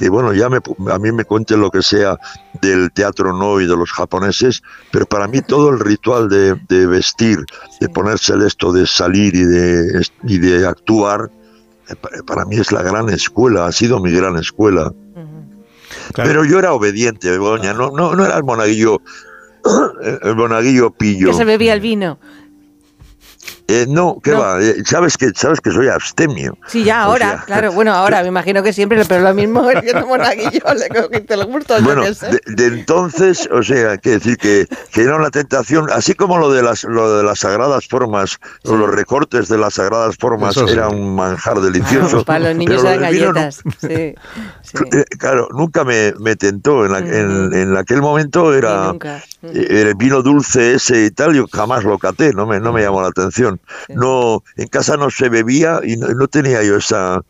que 0.00 0.08
bueno, 0.08 0.32
ya 0.32 0.48
me, 0.48 0.58
a 0.90 0.98
mí 0.98 1.12
me 1.12 1.24
cuenten 1.26 1.60
lo 1.60 1.70
que 1.70 1.82
sea 1.82 2.18
del 2.62 2.90
teatro 2.90 3.32
no 3.34 3.60
y 3.60 3.66
de 3.66 3.76
los 3.76 3.92
japoneses, 3.92 4.62
pero 4.90 5.04
para 5.04 5.28
mí 5.28 5.42
todo 5.42 5.68
el 5.68 5.78
ritual 5.78 6.28
de, 6.30 6.54
de 6.68 6.86
vestir, 6.86 7.44
de 7.80 7.88
ponerse 7.90 8.32
el 8.32 8.42
esto, 8.42 8.72
de 8.72 8.86
salir 8.86 9.34
y 9.34 9.44
de, 9.44 10.02
y 10.24 10.38
de 10.38 10.66
actuar, 10.66 11.30
eh, 11.90 11.94
pa- 11.96 12.08
para 12.26 12.46
mí 12.46 12.56
es 12.56 12.72
la 12.72 12.82
gran 12.82 13.10
escuela, 13.10 13.66
ha 13.66 13.72
sido 13.72 14.00
mi 14.00 14.10
gran 14.10 14.36
escuela. 14.38 14.90
Pero 16.14 16.44
yo 16.46 16.58
era 16.58 16.72
obediente, 16.72 17.30
Begoña, 17.30 17.74
no, 17.74 17.90
no, 17.90 18.14
no 18.16 18.24
era 18.24 18.36
el 18.38 18.44
monaguillo, 18.44 19.02
el 20.22 20.34
monaguillo 20.34 20.90
pillo. 20.92 21.28
Que 21.28 21.34
se 21.34 21.44
bebía 21.44 21.74
el 21.74 21.80
vino. 21.80 22.18
Eh, 23.72 23.86
no, 23.88 24.18
¿qué 24.22 24.32
va? 24.32 24.60
Eh, 24.60 24.82
sabes 24.84 25.16
que 25.16 25.30
sabes 25.34 25.60
que 25.60 25.70
soy 25.70 25.88
abstemio. 25.88 26.56
Sí, 26.66 26.82
ya 26.82 27.06
O 27.06 27.10
ahora, 27.12 27.28
sea, 27.30 27.44
claro. 27.46 27.72
Bueno, 27.72 27.92
ahora 27.94 28.22
me 28.22 28.28
imagino 28.28 28.62
que 28.64 28.72
siempre, 28.72 29.04
pero 29.06 29.22
lo 29.22 29.32
mismo 29.32 29.70
es 29.70 29.80
que 29.82 29.94
monaguillo, 30.04 30.64
le 30.74 30.88
cogiste 30.88 31.34
el 31.34 31.44
gusto, 31.46 31.80
Bueno, 31.82 32.02
sé. 32.12 32.26
de, 32.30 32.40
de 32.54 32.66
entonces, 32.66 33.48
o 33.52 33.62
sea, 33.62 33.96
que 33.98 34.10
decir 34.10 34.36
que, 34.38 34.66
que 34.92 35.02
era 35.02 35.14
una 35.16 35.30
tentación, 35.30 35.86
así 35.92 36.14
como 36.14 36.38
lo 36.38 36.50
de 36.52 36.62
las 36.62 36.82
lo 36.84 37.16
de 37.18 37.22
las 37.22 37.38
sagradas 37.40 37.86
formas, 37.86 38.38
o 38.64 38.74
los 38.74 38.90
recortes 38.92 39.48
de 39.48 39.58
las 39.58 39.74
sagradas 39.74 40.16
formas 40.16 40.56
Eso 40.56 40.66
sí. 40.66 40.72
era 40.74 40.88
un 40.88 41.14
manjar 41.14 41.60
delicioso. 41.60 42.24
Para 42.24 42.40
los 42.40 42.56
niños 42.56 42.82
eran 42.82 43.00
del 43.02 43.12
vino 43.12 43.26
no- 43.28 43.32
galletas. 43.34 43.62
Sí. 43.80 43.86
eh, 43.92 45.04
claro, 45.18 45.48
nunca 45.52 45.84
me, 45.84 46.12
me 46.18 46.34
tentó. 46.36 46.84
En, 46.86 46.92
la- 46.92 46.98
en- 46.98 47.52
en 47.54 47.76
aquel 47.76 48.00
momento 48.02 48.52
era 48.54 48.88
nunca. 48.88 49.22
eh, 49.42 49.66
el 49.88 49.94
vino 49.94 50.22
dulce 50.22 50.74
ese 50.74 51.04
y 51.04 51.10
tal, 51.10 51.34
yo 51.34 51.46
jamás 51.52 51.84
lo 51.84 51.98
caté, 51.98 52.32
no 52.32 52.46
me, 52.46 52.58
no 52.58 52.72
me 52.72 52.82
llamó 52.82 53.02
la 53.02 53.08
atención. 53.08 53.59
No, 53.88 54.42
en 54.56 54.68
casa 54.68 54.96
no 54.96 55.10
se 55.10 55.28
bebía 55.28 55.80
y 55.82 55.96
no, 55.96 56.08
no 56.08 56.28
tenía 56.28 56.62
yo 56.62 56.76
esa, 56.76 57.22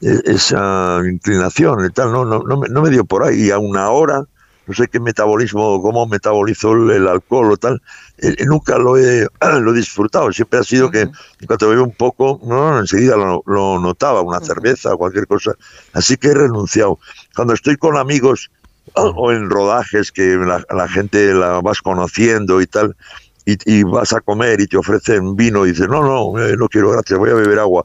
eh, 0.00 0.20
esa 0.24 1.00
inclinación 1.04 1.84
y 1.84 1.90
tal, 1.90 2.12
no, 2.12 2.24
no, 2.24 2.42
no, 2.42 2.58
me, 2.58 2.68
no 2.68 2.82
me 2.82 2.90
dio 2.90 3.04
por 3.04 3.24
ahí. 3.24 3.46
Y 3.46 3.50
a 3.50 3.58
una 3.58 3.90
hora, 3.90 4.24
no 4.66 4.74
sé 4.74 4.88
qué 4.88 5.00
metabolismo, 5.00 5.80
cómo 5.82 6.06
metabolizó 6.06 6.72
el, 6.72 6.90
el 6.90 7.08
alcohol 7.08 7.52
o 7.52 7.56
tal, 7.56 7.82
eh, 8.18 8.44
nunca 8.46 8.78
lo 8.78 8.96
he, 8.96 9.26
lo 9.60 9.72
he 9.72 9.76
disfrutado. 9.76 10.32
Siempre 10.32 10.60
ha 10.60 10.64
sido 10.64 10.90
que 10.90 11.02
en 11.02 11.12
cuanto 11.46 11.68
bebo 11.68 11.84
un 11.84 11.94
poco, 11.94 12.40
no, 12.44 12.78
enseguida 12.78 13.16
lo, 13.16 13.42
lo 13.46 13.78
notaba, 13.78 14.22
una 14.22 14.40
cerveza 14.40 14.94
o 14.94 14.98
cualquier 14.98 15.26
cosa. 15.26 15.52
Así 15.92 16.16
que 16.16 16.28
he 16.28 16.34
renunciado. 16.34 16.98
Cuando 17.34 17.54
estoy 17.54 17.76
con 17.76 17.96
amigos 17.96 18.50
o 18.94 19.32
en 19.32 19.50
rodajes 19.50 20.12
que 20.12 20.36
la, 20.36 20.64
la 20.70 20.88
gente 20.88 21.34
la 21.34 21.60
vas 21.60 21.82
conociendo 21.82 22.60
y 22.60 22.66
tal, 22.66 22.96
y, 23.44 23.82
vas 23.82 24.12
a 24.12 24.20
comer 24.20 24.60
y 24.60 24.66
te 24.66 24.76
ofrecen 24.76 25.36
vino 25.36 25.66
y 25.66 25.70
dices, 25.70 25.88
no, 25.88 26.02
no, 26.02 26.38
eh, 26.42 26.56
no 26.56 26.68
quiero, 26.68 26.90
gracias, 26.90 27.18
voy 27.18 27.30
a 27.30 27.34
beber 27.34 27.58
agua, 27.58 27.84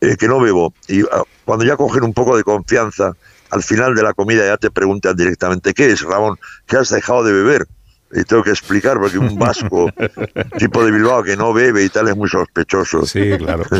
eh, 0.00 0.16
que 0.16 0.28
no 0.28 0.40
bebo. 0.40 0.72
Y 0.88 1.02
ah, 1.02 1.22
cuando 1.44 1.64
ya 1.64 1.76
cogen 1.76 2.04
un 2.04 2.14
poco 2.14 2.36
de 2.36 2.44
confianza, 2.44 3.12
al 3.50 3.62
final 3.62 3.94
de 3.94 4.02
la 4.02 4.12
comida 4.14 4.46
ya 4.46 4.56
te 4.56 4.70
preguntan 4.70 5.16
directamente, 5.16 5.74
¿qué 5.74 5.90
es, 5.90 6.02
Ramón? 6.02 6.38
¿Qué 6.66 6.76
has 6.76 6.90
dejado 6.90 7.24
de 7.24 7.32
beber? 7.32 7.66
Y 8.12 8.24
tengo 8.24 8.42
que 8.42 8.50
explicar 8.50 8.98
porque 8.98 9.18
un 9.18 9.38
vasco, 9.38 9.88
tipo 10.58 10.84
de 10.84 10.90
Bilbao 10.90 11.22
que 11.22 11.36
no 11.36 11.52
bebe 11.52 11.84
y 11.84 11.88
tal, 11.90 12.08
es 12.08 12.16
muy 12.16 12.28
sospechoso. 12.28 13.06
Sí, 13.06 13.30
claro. 13.38 13.64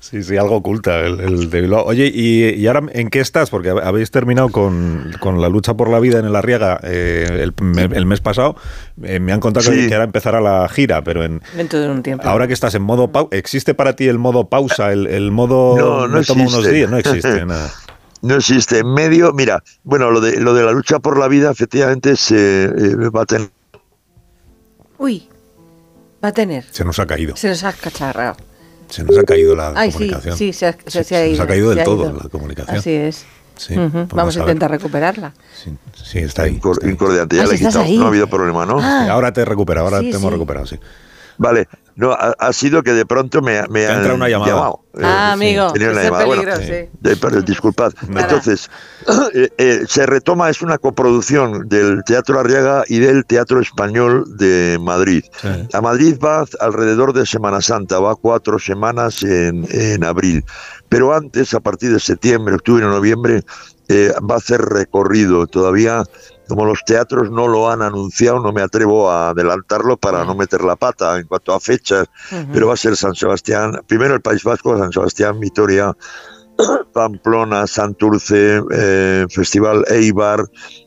Sí, 0.00 0.22
sí, 0.22 0.36
algo 0.36 0.56
oculta 0.56 1.00
el, 1.00 1.20
el 1.20 1.50
de 1.50 1.60
Bilbao. 1.60 1.84
Oye, 1.84 2.10
¿y, 2.12 2.44
y 2.54 2.66
ahora 2.66 2.82
en 2.92 3.08
qué 3.08 3.20
estás? 3.20 3.50
Porque 3.50 3.72
hab- 3.72 3.82
habéis 3.84 4.10
terminado 4.10 4.48
con, 4.50 5.12
con 5.20 5.40
la 5.40 5.48
lucha 5.48 5.74
por 5.74 5.88
la 5.90 6.00
vida 6.00 6.18
en 6.18 6.26
el 6.26 6.36
Arriaga 6.36 6.80
eh, 6.82 7.40
el, 7.42 7.52
me- 7.64 7.84
el 7.96 8.06
mes 8.06 8.20
pasado. 8.20 8.56
Eh, 9.02 9.20
me 9.20 9.32
han 9.32 9.40
contado 9.40 9.70
que, 9.70 9.82
Sí. 9.82 9.88
que 9.88 9.94
ahora 9.94 10.04
empezará 10.04 10.40
la 10.40 10.68
gira, 10.68 11.02
pero 11.02 11.24
en, 11.24 11.42
Dentro 11.56 11.78
de 11.80 11.88
un 11.90 12.02
tiempo. 12.02 12.26
ahora 12.26 12.46
que 12.46 12.52
estás 12.54 12.74
en 12.74 12.82
modo 12.82 13.12
pausa, 13.12 13.36
¿existe 13.36 13.74
para 13.74 13.94
ti 13.96 14.06
el 14.08 14.18
modo 14.18 14.48
pausa, 14.48 14.92
el, 14.92 15.06
el 15.06 15.30
modo 15.30 15.76
No, 15.76 16.08
no 16.08 16.18
me 16.18 16.24
tomo 16.24 16.42
unos 16.42 16.54
existe. 16.54 16.72
días? 16.76 16.90
No 16.90 16.96
existe 16.98 17.44
nada. 17.46 17.70
No 18.22 18.36
existe. 18.36 18.78
En 18.80 18.92
medio, 18.94 19.32
mira, 19.32 19.62
bueno, 19.84 20.10
lo 20.10 20.20
de, 20.20 20.40
lo 20.40 20.54
de 20.54 20.64
la 20.64 20.72
lucha 20.72 20.98
por 20.98 21.18
la 21.18 21.28
vida 21.28 21.50
efectivamente 21.50 22.16
se 22.16 22.64
eh, 22.64 22.70
va 23.14 23.22
a 23.22 23.26
tener 23.26 23.48
Uy, 24.98 25.28
va 26.24 26.28
a 26.28 26.32
tener. 26.32 26.64
Se 26.70 26.84
nos 26.84 26.98
ha 26.98 27.06
caído. 27.06 27.36
Se 27.36 27.48
nos 27.48 27.62
ha 27.64 27.72
cacharrado. 27.72 28.36
Se 28.88 29.04
nos 29.04 29.18
ha 29.18 29.24
caído 29.24 29.54
la 29.56 29.72
Ay, 29.76 29.90
sí, 29.90 29.98
comunicación. 29.98 30.36
sí, 30.38 30.52
se 30.52 30.66
ha, 30.68 30.72
se, 30.72 30.90
se 30.90 30.98
ha 31.00 31.04
se 31.04 31.28
ido. 31.28 31.36
nos 31.38 31.40
ha 31.44 31.46
caído 31.48 31.70
del 31.70 31.80
ha 31.80 31.84
todo 31.84 32.04
ido. 32.10 32.20
la 32.22 32.28
comunicación. 32.28 32.76
Así 32.76 32.90
es. 32.92 33.26
Sí, 33.56 33.72
Ujú, 33.74 33.90
vamos 33.90 34.08
Vamos 34.14 34.36
a 34.36 34.40
intentar 34.40 34.70
recuperarla. 34.70 35.32
Sí, 35.94 36.18
está 36.18 36.42
ahí. 36.42 36.58
Incor- 36.60 36.86
incordiante, 36.88 37.36
ya 37.36 37.42
Ah, 37.44 37.46
le 37.46 37.54
he 37.54 37.58
quitado. 37.58 37.80
ahí. 37.80 37.96
No 37.96 38.04
ha 38.04 38.08
habido 38.08 38.26
problema, 38.28 38.64
¿no? 38.66 38.78
Ah. 38.80 39.08
Ahora 39.10 39.32
te 39.32 39.44
recupera, 39.44 39.80
ahora 39.80 40.00
Sí, 40.00 40.10
te 40.10 40.16
hemos 40.16 40.28
sí. 40.28 40.30
recuperado, 40.34 40.66
sí. 40.66 40.78
Vale, 41.38 41.66
no, 41.96 42.12
ha, 42.12 42.34
ha 42.38 42.52
sido 42.52 42.82
que 42.82 42.92
de 42.92 43.04
pronto 43.06 43.42
me, 43.42 43.62
me 43.68 43.86
han 43.86 43.98
entra 43.98 44.14
una 44.14 44.28
llamada. 44.28 44.52
llamado. 44.52 44.80
Ah, 45.02 45.32
amigo, 45.32 45.72
tenía 45.72 45.90
una 45.90 46.02
llamada. 46.04 46.24
Bueno, 46.24 46.42
peligro, 46.42 46.62
sí. 46.64 46.88
de- 47.00 47.16
pero 47.16 47.42
disculpad. 47.42 47.92
Nada. 48.08 48.22
Entonces, 48.28 48.70
eh, 49.34 49.48
eh, 49.58 49.80
se 49.88 50.06
retoma, 50.06 50.48
es 50.48 50.62
una 50.62 50.78
coproducción 50.78 51.68
del 51.68 52.02
Teatro 52.04 52.38
Arriaga 52.40 52.84
y 52.86 52.98
del 52.98 53.24
Teatro 53.26 53.60
Español 53.60 54.24
de 54.36 54.78
Madrid. 54.80 55.24
A 55.72 55.80
Madrid 55.80 56.18
va 56.24 56.44
alrededor 56.60 57.12
de 57.12 57.26
Semana 57.26 57.60
Santa, 57.60 57.98
va 57.98 58.14
cuatro 58.16 58.58
semanas 58.58 59.22
en, 59.22 59.66
en 59.70 60.04
abril. 60.04 60.44
Pero 60.88 61.12
antes, 61.14 61.52
a 61.52 61.60
partir 61.60 61.92
de 61.92 62.00
septiembre, 62.00 62.54
octubre, 62.54 62.84
noviembre, 62.86 63.42
eh, 63.88 64.12
va 64.28 64.36
a 64.36 64.38
hacer 64.38 64.60
recorrido. 64.60 65.46
Todavía, 65.46 66.04
como 66.48 66.64
los 66.64 66.84
teatros 66.84 67.30
no 67.30 67.48
lo 67.48 67.70
han 67.70 67.82
anunciado, 67.82 68.40
no 68.40 68.52
me 68.52 68.62
atrevo 68.62 69.10
a 69.10 69.30
adelantarlo 69.30 69.96
para 69.96 70.24
no 70.24 70.34
meter 70.34 70.62
la 70.62 70.76
pata 70.76 71.18
en 71.18 71.26
cuanto 71.26 71.52
a 71.52 71.60
fechas, 71.60 72.08
pero 72.52 72.68
va 72.68 72.74
a 72.74 72.76
ser 72.76 72.96
San 72.96 73.14
Sebastián, 73.14 73.80
primero 73.86 74.14
el 74.14 74.20
País 74.20 74.44
Vasco, 74.44 74.76
San 74.78 74.92
Sebastián, 74.92 75.40
Vitoria, 75.40 75.96
Pamplona, 76.92 77.66
Santurce, 77.66 78.62
eh, 78.70 79.26
Festival 79.30 79.84
Eibar, 79.88 80.44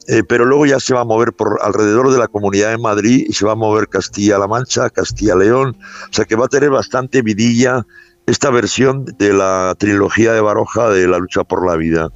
eh, 0.07 0.23
pero 0.27 0.45
luego 0.45 0.65
ya 0.65 0.79
se 0.79 0.93
va 0.93 1.01
a 1.01 1.05
mover 1.05 1.33
por 1.33 1.59
alrededor 1.61 2.11
de 2.11 2.17
la 2.17 2.27
Comunidad 2.27 2.71
de 2.71 2.77
Madrid 2.77 3.25
y 3.27 3.33
se 3.33 3.45
va 3.45 3.53
a 3.53 3.55
mover 3.55 3.87
Castilla-La 3.87 4.47
Mancha, 4.47 4.89
Castilla-León, 4.89 5.77
o 5.79 6.13
sea 6.13 6.25
que 6.25 6.35
va 6.35 6.45
a 6.45 6.49
tener 6.49 6.69
bastante 6.69 7.21
vidilla 7.21 7.85
esta 8.29 8.49
versión 8.49 9.05
de 9.05 9.33
la 9.33 9.75
trilogía 9.77 10.33
de 10.33 10.41
Baroja 10.41 10.89
de 10.89 11.07
la 11.07 11.17
lucha 11.17 11.43
por 11.43 11.65
la 11.65 11.75
vida. 11.75 12.09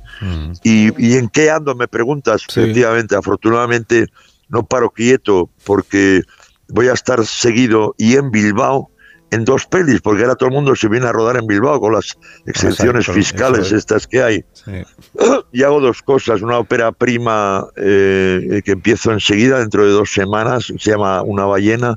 ¿Y, 0.63 0.93
y 1.03 1.17
en 1.17 1.29
qué 1.29 1.49
ando? 1.49 1.75
Me 1.75 1.87
preguntas. 1.87 2.43
Efectivamente, 2.47 3.15
afortunadamente 3.15 4.07
no 4.49 4.63
paro 4.65 4.91
quieto 4.91 5.49
porque 5.65 6.21
voy 6.69 6.87
a 6.87 6.93
estar 6.93 7.25
seguido 7.25 7.95
y 7.97 8.15
en 8.15 8.31
Bilbao 8.31 8.89
en 9.33 9.45
dos 9.45 9.65
pelis, 9.65 9.99
porque 9.99 10.21
ahora 10.21 10.35
todo 10.35 10.49
el 10.49 10.55
mundo 10.55 10.75
se 10.75 10.87
viene 10.87 11.07
a 11.07 11.11
rodar 11.11 11.37
en 11.37 11.47
Bilbao 11.47 11.79
con 11.79 11.93
las 11.93 12.15
exenciones 12.45 13.07
Exacto, 13.07 13.13
fiscales 13.13 13.67
es. 13.67 13.73
estas 13.73 14.05
que 14.05 14.21
hay. 14.21 14.45
Y 15.51 15.63
hago 15.63 15.79
dos 15.81 16.01
cosas, 16.01 16.41
una 16.41 16.57
ópera 16.57 16.91
prima 16.91 17.67
eh, 17.75 18.61
que 18.63 18.71
empiezo 18.71 19.11
enseguida, 19.11 19.59
dentro 19.59 19.85
de 19.85 19.91
dos 19.91 20.11
semanas, 20.11 20.65
se 20.65 20.91
llama 20.91 21.21
Una 21.23 21.45
ballena, 21.45 21.95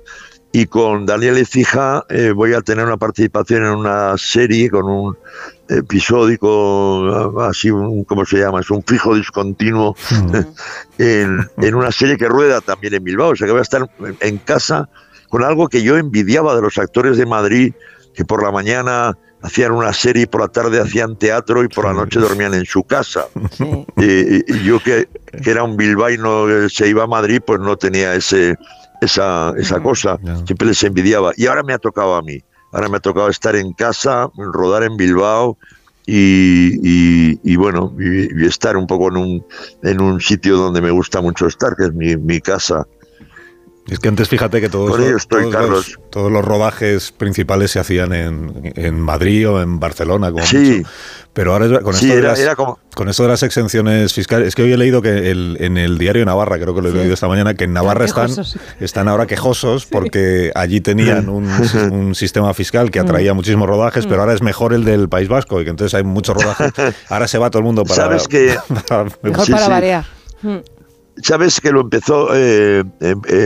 y 0.57 0.65
con 0.69 1.05
Daniel 1.05 1.37
Ecija 1.37 2.07
eh, 2.09 2.33
voy 2.35 2.55
a 2.55 2.63
tener 2.63 2.87
una 2.87 2.97
participación 2.97 3.67
en 3.67 3.73
una 3.73 4.17
serie 4.17 4.71
con 4.71 4.87
un 4.87 5.19
episódico, 5.69 7.43
así, 7.43 7.71
un, 7.71 8.05
¿cómo 8.05 8.25
se 8.25 8.39
llama? 8.39 8.61
Es 8.61 8.71
un 8.71 8.83
fijo 8.83 9.15
discontinuo, 9.15 9.95
en, 10.99 11.47
en 11.59 11.75
una 11.75 11.93
serie 11.93 12.17
que 12.17 12.27
rueda 12.27 12.63
también 12.63 12.95
en 12.95 13.05
Bilbao, 13.05 13.33
o 13.33 13.37
sea 13.37 13.47
que 13.47 13.53
voy 13.53 13.59
a 13.59 13.63
estar 13.65 13.87
en 14.21 14.39
casa 14.39 14.89
con 15.29 15.45
algo 15.45 15.69
que 15.69 15.83
yo 15.83 15.99
envidiaba 15.99 16.55
de 16.55 16.63
los 16.63 16.79
actores 16.79 17.19
de 17.19 17.27
Madrid, 17.27 17.75
que 18.15 18.25
por 18.25 18.43
la 18.43 18.51
mañana 18.51 19.19
hacían 19.43 19.73
una 19.73 19.93
serie 19.93 20.23
y 20.23 20.27
por 20.27 20.41
la 20.41 20.49
tarde 20.49 20.81
hacían 20.81 21.17
teatro 21.17 21.65
y 21.65 21.69
por 21.69 21.85
la 21.85 21.93
noche 21.93 22.19
dormían 22.19 22.55
en 22.55 22.65
su 22.65 22.83
casa. 22.83 23.27
Y, 23.99 24.53
y 24.53 24.65
yo 24.65 24.83
que, 24.83 25.07
que 25.43 25.51
era 25.51 25.65
un 25.65 25.77
bilbaíno 25.77 26.67
se 26.71 26.89
iba 26.89 27.05
a 27.05 27.07
Madrid, 27.07 27.43
pues 27.47 27.61
no 27.61 27.77
tenía 27.77 28.15
ese, 28.15 28.57
esa, 29.01 29.53
esa 29.57 29.81
cosa, 29.83 30.19
siempre 30.47 30.69
les 30.69 30.83
envidiaba. 30.85 31.33
Y 31.37 31.47
ahora 31.47 31.63
me 31.63 31.73
ha 31.73 31.79
tocado 31.79 32.15
a 32.17 32.23
mí, 32.23 32.41
ahora 32.73 32.89
me 32.89 32.97
ha 32.99 33.01
tocado 33.01 33.29
estar 33.29 33.55
en 33.57 33.73
casa, 33.73 34.29
rodar 34.37 34.83
en 34.85 34.97
Bilbao 34.97 35.57
y, 36.07 36.79
y- 36.83 37.41
y 37.43 37.57
bueno, 37.57 37.95
y, 37.99 38.43
y 38.43 38.47
estar 38.47 38.77
un 38.77 38.87
poco 38.87 39.09
en 39.09 39.17
un, 39.17 39.47
en 39.83 40.01
un 40.01 40.21
sitio 40.21 40.57
donde 40.57 40.81
me 40.81 40.91
gusta 40.91 41.21
mucho 41.21 41.47
estar, 41.47 41.75
que 41.77 41.85
es 41.85 41.93
mi, 41.95 42.17
mi 42.17 42.41
casa. 42.41 42.87
Es 43.89 44.01
que 44.01 44.09
antes 44.09 44.29
fíjate 44.29 44.61
que 44.61 44.69
todos, 44.69 44.99
los, 44.99 45.09
estoy, 45.23 45.43
todos, 45.43 45.55
Carlos. 45.55 45.89
los, 45.99 46.11
todos 46.11 46.33
los 46.33 46.45
rodajes 46.45 47.13
principales 47.13 47.71
se 47.71 47.79
hacían 47.79 48.13
en, 48.13 48.73
en 48.75 48.99
Madrid 49.01 49.49
o 49.49 49.63
en 49.63 49.79
Barcelona, 49.79 50.33
como 50.33 50.45
Sí. 50.45 50.57
mucho. 50.79 50.89
Pero 51.33 51.53
ahora 51.53 51.67
es- 51.67 51.79
con, 51.81 51.95
Sí, 51.95 52.07
esto 52.07 52.15
de 52.15 52.19
era- 52.21 52.29
las, 52.31 52.39
era 52.41 52.57
como- 52.57 52.81
con 52.95 53.09
esto 53.09 53.23
de 53.23 53.29
las 53.29 53.43
exenciones 53.45 54.13
fiscales, 54.13 54.49
es 54.49 54.55
que 54.57 54.63
hoy 54.63 54.73
he 54.73 54.77
leído 54.77 55.03
que 55.03 55.31
el- 55.31 55.57
en 55.61 55.77
el 55.77 55.99
diario 55.99 56.21
de 56.21 56.27
Navarra, 56.27 56.59
creo 56.59 56.75
que 56.75 56.83
lo 56.83 56.89
he 56.89 56.93
leído 56.93 57.15
esta 57.15 57.29
mañana, 57.29 57.55
que 57.55 57.65
en 57.65 57.75
Navarra 57.75 58.07
están, 58.07 58.27
quejosos. 58.29 58.57
están 58.81 59.07
ahora 59.07 59.27
quejosos 59.27 59.87
porque 59.87 60.51
allí 60.57 60.81
tenían 60.81 61.29
un, 61.29 61.47
un 61.93 62.15
sistema 62.17 62.53
fiscal 62.55 62.91
que 62.91 62.99
atraía 62.99 63.35
muchísimos 63.35 63.69
rodajes, 63.69 64.07
pero 64.09 64.23
ahora 64.23 64.33
es 64.33 64.43
mejor 64.43 64.73
el 64.73 64.85
del 64.85 65.09
País 65.09 65.29
Vasco 65.29 65.61
y 65.61 65.65
que 65.65 65.71
entonces 65.71 65.95
hay 65.95 66.03
muchos 66.03 66.35
rodajes. 66.43 66.73
Ahora 67.09 67.29
se 67.29 67.39
va 67.39 67.51
todo 67.51 67.61
el 67.61 67.67
mundo 67.67 67.85
para... 67.85 67.95
Sabes 67.95 68.27
que- 68.27 68.57
para- 68.89 69.05
Mejor 69.23 69.47
Sí, 69.47 69.53
para 69.53 69.65
sí. 69.67 69.71
variar. 69.71 70.05
Mm. 71.17 71.23
Sabes 71.23 71.61
que 71.61 71.73
lo 71.73 71.81
empezó 71.81 72.29
eh, 72.35 72.85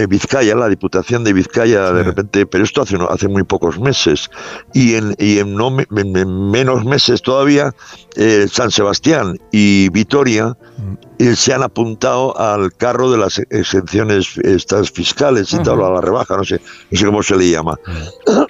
Vizcaya, 0.08 0.54
la 0.56 0.68
Diputación 0.68 1.24
de 1.24 1.32
Vizcaya, 1.32 1.92
de 1.92 2.02
repente, 2.02 2.46
pero 2.46 2.64
esto 2.64 2.82
hace, 2.82 2.96
hace 3.08 3.28
muy 3.28 3.42
pocos 3.44 3.78
meses. 3.78 4.28
Y 4.74 4.94
en, 4.94 5.14
y 5.18 5.38
en, 5.38 5.54
no, 5.54 5.76
en- 5.78 6.16
en 6.16 6.50
menos 6.50 6.84
meses 6.84 7.22
todavía, 7.22 7.72
eh, 8.16 8.46
San 8.50 8.70
Sebastián 8.70 9.38
y 9.52 9.88
Vitoria 9.90 10.56
eh, 11.20 11.36
se 11.36 11.52
han 11.52 11.62
apuntado 11.62 12.38
al 12.38 12.72
carro 12.74 13.10
de 13.10 13.18
las 13.18 13.38
exenciones 13.50 14.36
estas 14.38 14.90
fiscales 14.90 15.52
y 15.52 15.58
tal, 15.62 15.80
o 15.80 15.86
a 15.86 15.90
la 15.90 16.00
rebaja, 16.00 16.36
no 16.36 16.44
sé, 16.44 16.60
no 16.90 16.98
sé 16.98 17.06
cómo 17.06 17.22
se 17.22 17.36
le 17.36 17.50
llama. 17.50 17.78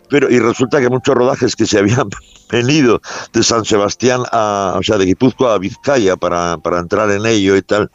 Pero, 0.08 0.31
y 0.31 0.38
resulta 0.38 0.81
que 0.81 0.88
muchos 0.88 1.15
rodajes 1.15 1.54
que 1.56 1.67
se 1.67 1.78
habían 1.78 2.08
venido 2.51 3.01
de 3.33 3.42
San 3.44 3.65
Sebastián 3.65 4.22
a, 4.33 4.74
o 4.76 4.83
sea, 4.83 4.99
de 4.99 5.04
Guipúzcoa 5.06 5.54
a 5.54 5.58
Vizcaya 5.58 6.17
para, 6.17 6.58
para 6.58 6.81
entrar 6.81 7.08
en 7.10 7.24
ello 7.26 7.56
y 7.56 7.62
tal, 7.62 7.90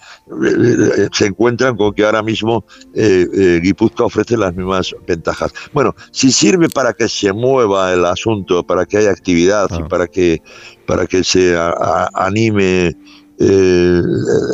eh, 0.45 0.75
eh, 0.97 1.09
se 1.11 1.25
encuentran 1.25 1.75
con 1.75 1.93
que 1.93 2.05
ahora 2.05 2.21
mismo 2.23 2.65
eh, 2.93 3.27
eh, 3.33 3.59
Guipúzcoa 3.61 4.05
ofrece 4.05 4.37
las 4.37 4.55
mismas 4.55 4.95
ventajas. 5.07 5.53
Bueno, 5.73 5.93
si 6.11 6.31
sirve 6.31 6.69
para 6.69 6.93
que 6.93 7.09
se 7.09 7.33
mueva 7.33 7.91
el 7.93 8.05
asunto, 8.05 8.63
para 8.65 8.85
que 8.85 8.97
haya 8.99 9.11
actividad 9.11 9.67
y 9.71 9.83
para 9.89 10.07
que, 10.07 10.41
para 10.85 11.05
que 11.05 11.23
se 11.23 11.55
a- 11.57 11.69
a- 11.69 12.09
anime 12.25 12.95
eh, 13.39 14.01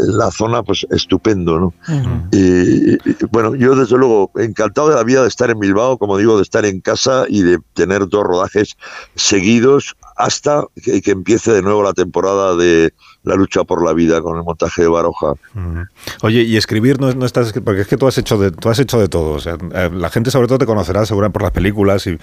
la 0.08 0.32
zona, 0.32 0.64
pues 0.64 0.88
estupendo, 0.90 1.60
¿no? 1.60 1.74
Y, 2.32 2.94
y, 2.94 3.00
bueno, 3.32 3.56
yo 3.56 3.76
desde 3.76 3.98
luego 3.98 4.32
encantado 4.36 4.90
de 4.90 4.96
la 4.96 5.04
vida 5.04 5.22
de 5.22 5.28
estar 5.28 5.50
en 5.50 5.60
Bilbao, 5.60 5.98
como 5.98 6.18
digo, 6.18 6.38
de 6.38 6.44
estar 6.44 6.66
en 6.66 6.82
casa 6.82 7.26
y 7.28 7.44
de 7.44 7.60
tener 7.74 8.08
dos 8.08 8.24
rodajes 8.24 8.78
seguidos 9.16 9.96
hasta 10.16 10.66
que, 10.84 11.02
que 11.02 11.12
empiece 11.12 11.52
de 11.52 11.62
nuevo 11.62 11.84
la 11.84 11.94
temporada 11.94 12.56
de 12.56 12.94
la 13.24 13.36
lucha 13.36 13.64
por 13.64 13.86
la 13.86 13.94
vida 13.94 14.22
con 14.22 14.38
el 14.38 14.44
montaje 14.44 14.82
de 14.82 14.88
Baroja. 14.88 15.34
Mm. 15.54 15.82
Oye, 16.24 16.42
y 16.42 16.58
escribir 16.58 17.00
no, 17.00 17.12
no 17.14 17.26
estás 17.26 17.54
porque 17.64 17.82
es 17.82 17.88
que 17.88 17.98
tú 17.98 18.08
has 18.08 18.18
hecho 18.18 18.38
de 18.40 18.52
tú 18.52 18.70
has 18.70 18.80
hecho 18.80 19.00
de 19.00 19.08
todo. 19.08 19.32
O 19.34 19.40
sea, 19.40 19.58
eh, 19.74 19.90
la 19.94 20.10
gente 20.10 20.32
sobre 20.32 20.48
todo 20.48 20.58
te 20.58 20.66
conocerá 20.66 21.06
seguramente 21.06 21.34
por 21.34 21.44
las 21.44 21.52
películas 21.52 22.08
y, 22.08 22.18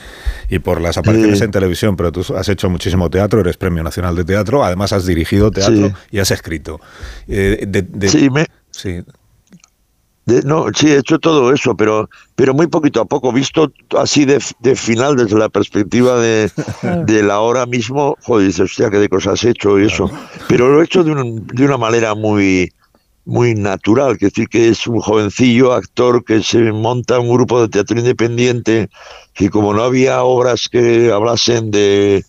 y 0.48 0.58
por 0.58 0.80
las 0.80 0.98
apariciones 0.98 1.38
Sí. 1.38 1.44
en 1.44 1.50
televisión, 1.52 1.96
pero 1.96 2.10
tú 2.10 2.24
has 2.36 2.48
hecho 2.48 2.68
muchísimo 2.68 3.08
teatro, 3.10 3.40
eres 3.40 3.56
Premio 3.56 3.82
Nacional 3.84 4.16
de 4.16 4.24
Teatro, 4.24 4.64
además 4.64 4.92
has 4.92 5.06
dirigido 5.06 5.50
teatro 5.50 5.88
Sí. 5.88 5.94
y 6.10 6.18
has 6.18 6.30
escrito. 6.32 6.80
Eh, 7.28 7.64
de- 7.68 7.82
de- 7.82 8.08
Sí, 8.08 8.28
me- 8.30 8.46
sí. 8.70 9.02
De- 10.28 10.42
no, 10.42 10.66
sí, 10.74 10.88
he 10.88 10.98
hecho 10.98 11.18
todo 11.18 11.52
eso, 11.54 11.74
pero, 11.74 12.08
pero 12.36 12.52
muy 12.52 12.66
poquito 12.66 13.00
a 13.00 13.06
poco, 13.06 13.32
visto 13.32 13.72
así 13.96 14.26
de, 14.26 14.38
de 14.60 14.76
final 14.76 15.16
desde 15.16 15.38
la 15.38 15.48
perspectiva 15.48 16.20
de, 16.20 16.50
de 17.06 17.22
la 17.22 17.40
hora 17.40 17.64
mismo, 17.64 18.14
joder, 18.24 18.46
dices, 18.46 18.70
hostia, 18.70 18.90
qué 18.90 18.98
de 18.98 19.08
cosas 19.08 19.42
he 19.44 19.50
hecho 19.50 19.78
y 19.80 19.86
eso. 19.86 20.10
Pero 20.46 20.68
lo 20.68 20.82
he 20.82 20.84
hecho 20.84 21.02
de, 21.02 21.12
un- 21.12 21.46
de 21.46 21.64
una 21.64 21.78
manera 21.78 22.14
muy, 22.14 22.70
muy 23.24 23.54
natural, 23.54 24.18
que 24.18 24.26
decir 24.26 24.48
que 24.48 24.68
es 24.68 24.86
un 24.86 25.00
jovencillo 25.00 25.72
actor 25.72 26.22
que 26.22 26.42
se 26.42 26.58
monta 26.72 27.18
un 27.20 27.30
grupo 27.32 27.62
de 27.62 27.68
teatro 27.68 27.98
independiente, 27.98 28.90
que 29.32 29.48
como 29.48 29.72
no 29.72 29.82
había 29.82 30.22
obras 30.24 30.68
que 30.70 31.10
hablasen 31.10 31.70
de, 31.70 32.22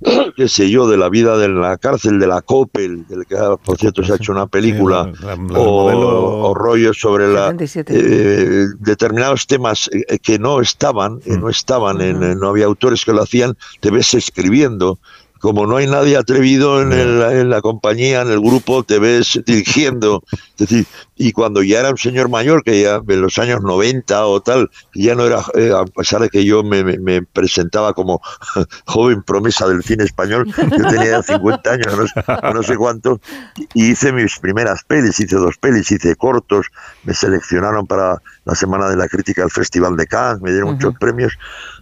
qué 0.36 0.48
sé 0.48 0.70
yo, 0.70 0.88
de 0.88 0.96
la 0.96 1.08
vida 1.08 1.36
de 1.38 1.48
la 1.48 1.76
cárcel, 1.78 2.18
de 2.18 2.26
la 2.26 2.42
Coppel, 2.42 3.06
del 3.06 3.26
que 3.26 3.36
ah, 3.36 3.56
por 3.62 3.78
cierto 3.78 4.02
se 4.04 4.12
ha 4.12 4.16
hecho 4.16 4.32
una 4.32 4.46
película, 4.46 5.10
Sí, 5.14 5.24
la- 5.24 5.36
la- 5.36 5.42
la 5.52 5.58
o, 5.58 5.82
modelo- 5.84 6.48
o 6.48 6.54
rollos 6.54 6.98
sobre 6.98 7.28
la 7.28 7.46
77. 7.52 7.94
eh, 7.96 8.66
determinados 8.78 9.46
temas 9.46 9.88
eh, 9.92 10.18
que 10.18 10.38
no 10.38 10.60
estaban, 10.60 11.20
eh, 11.24 11.36
no 11.38 11.48
estaban, 11.48 12.00
en, 12.00 12.22
eh, 12.22 12.34
no 12.36 12.48
había 12.48 12.66
autores 12.66 13.04
que 13.04 13.12
lo 13.12 13.22
hacían, 13.22 13.56
te 13.80 13.90
ves 13.90 14.14
escribiendo. 14.14 14.98
Como 15.40 15.66
no 15.66 15.76
hay 15.76 15.86
nadie 15.86 16.16
atrevido 16.16 16.80
en, 16.82 16.92
el- 16.92 17.22
en 17.22 17.50
la 17.50 17.60
compañía, 17.60 18.22
en 18.22 18.30
el 18.30 18.40
grupo, 18.40 18.82
te 18.84 18.98
ves 18.98 19.40
dirigiendo. 19.46 20.22
Es 20.32 20.56
decir, 20.68 20.86
y 21.16 21.32
cuando 21.32 21.62
ya 21.62 21.80
era 21.80 21.90
un 21.90 21.98
señor 21.98 22.28
mayor, 22.28 22.62
que 22.64 22.80
ya 22.82 23.00
en 23.06 23.20
los 23.20 23.38
años 23.38 23.60
90 23.62 24.26
o 24.26 24.40
tal, 24.40 24.70
ya 24.94 25.14
no 25.14 25.26
era, 25.26 25.42
eh, 25.54 25.72
a 25.74 25.84
pesar 25.84 26.22
de 26.22 26.28
que 26.30 26.44
yo 26.44 26.62
me, 26.62 26.82
me- 26.84 26.98
me 26.98 27.22
presentaba 27.22 27.92
como 27.92 28.20
joven 28.86 29.22
promesa 29.22 29.66
del 29.68 29.82
cine 29.82 30.04
español, 30.04 30.46
yo 30.56 30.88
tenía 30.88 31.22
50 31.22 31.70
años, 31.70 31.96
no 31.96 32.06
sé, 32.06 32.24
no 32.54 32.62
sé 32.62 32.76
cuánto, 32.76 33.20
y 33.74 33.90
hice 33.90 34.12
mis 34.12 34.38
primeras 34.38 34.84
pelis, 34.84 35.20
hice 35.20 35.36
dos 35.36 35.56
pelis, 35.58 35.90
hice 35.92 36.16
cortos, 36.16 36.66
me 37.04 37.14
seleccionaron 37.14 37.86
para 37.86 38.20
la 38.44 38.54
Semana 38.54 38.88
de 38.88 38.96
la 38.96 39.08
Crítica 39.08 39.42
al 39.42 39.50
Festival 39.50 39.96
de 39.96 40.06
Cannes, 40.06 40.40
me 40.42 40.50
dieron 40.50 40.70
muchos 40.72 40.94
premios, 40.98 41.32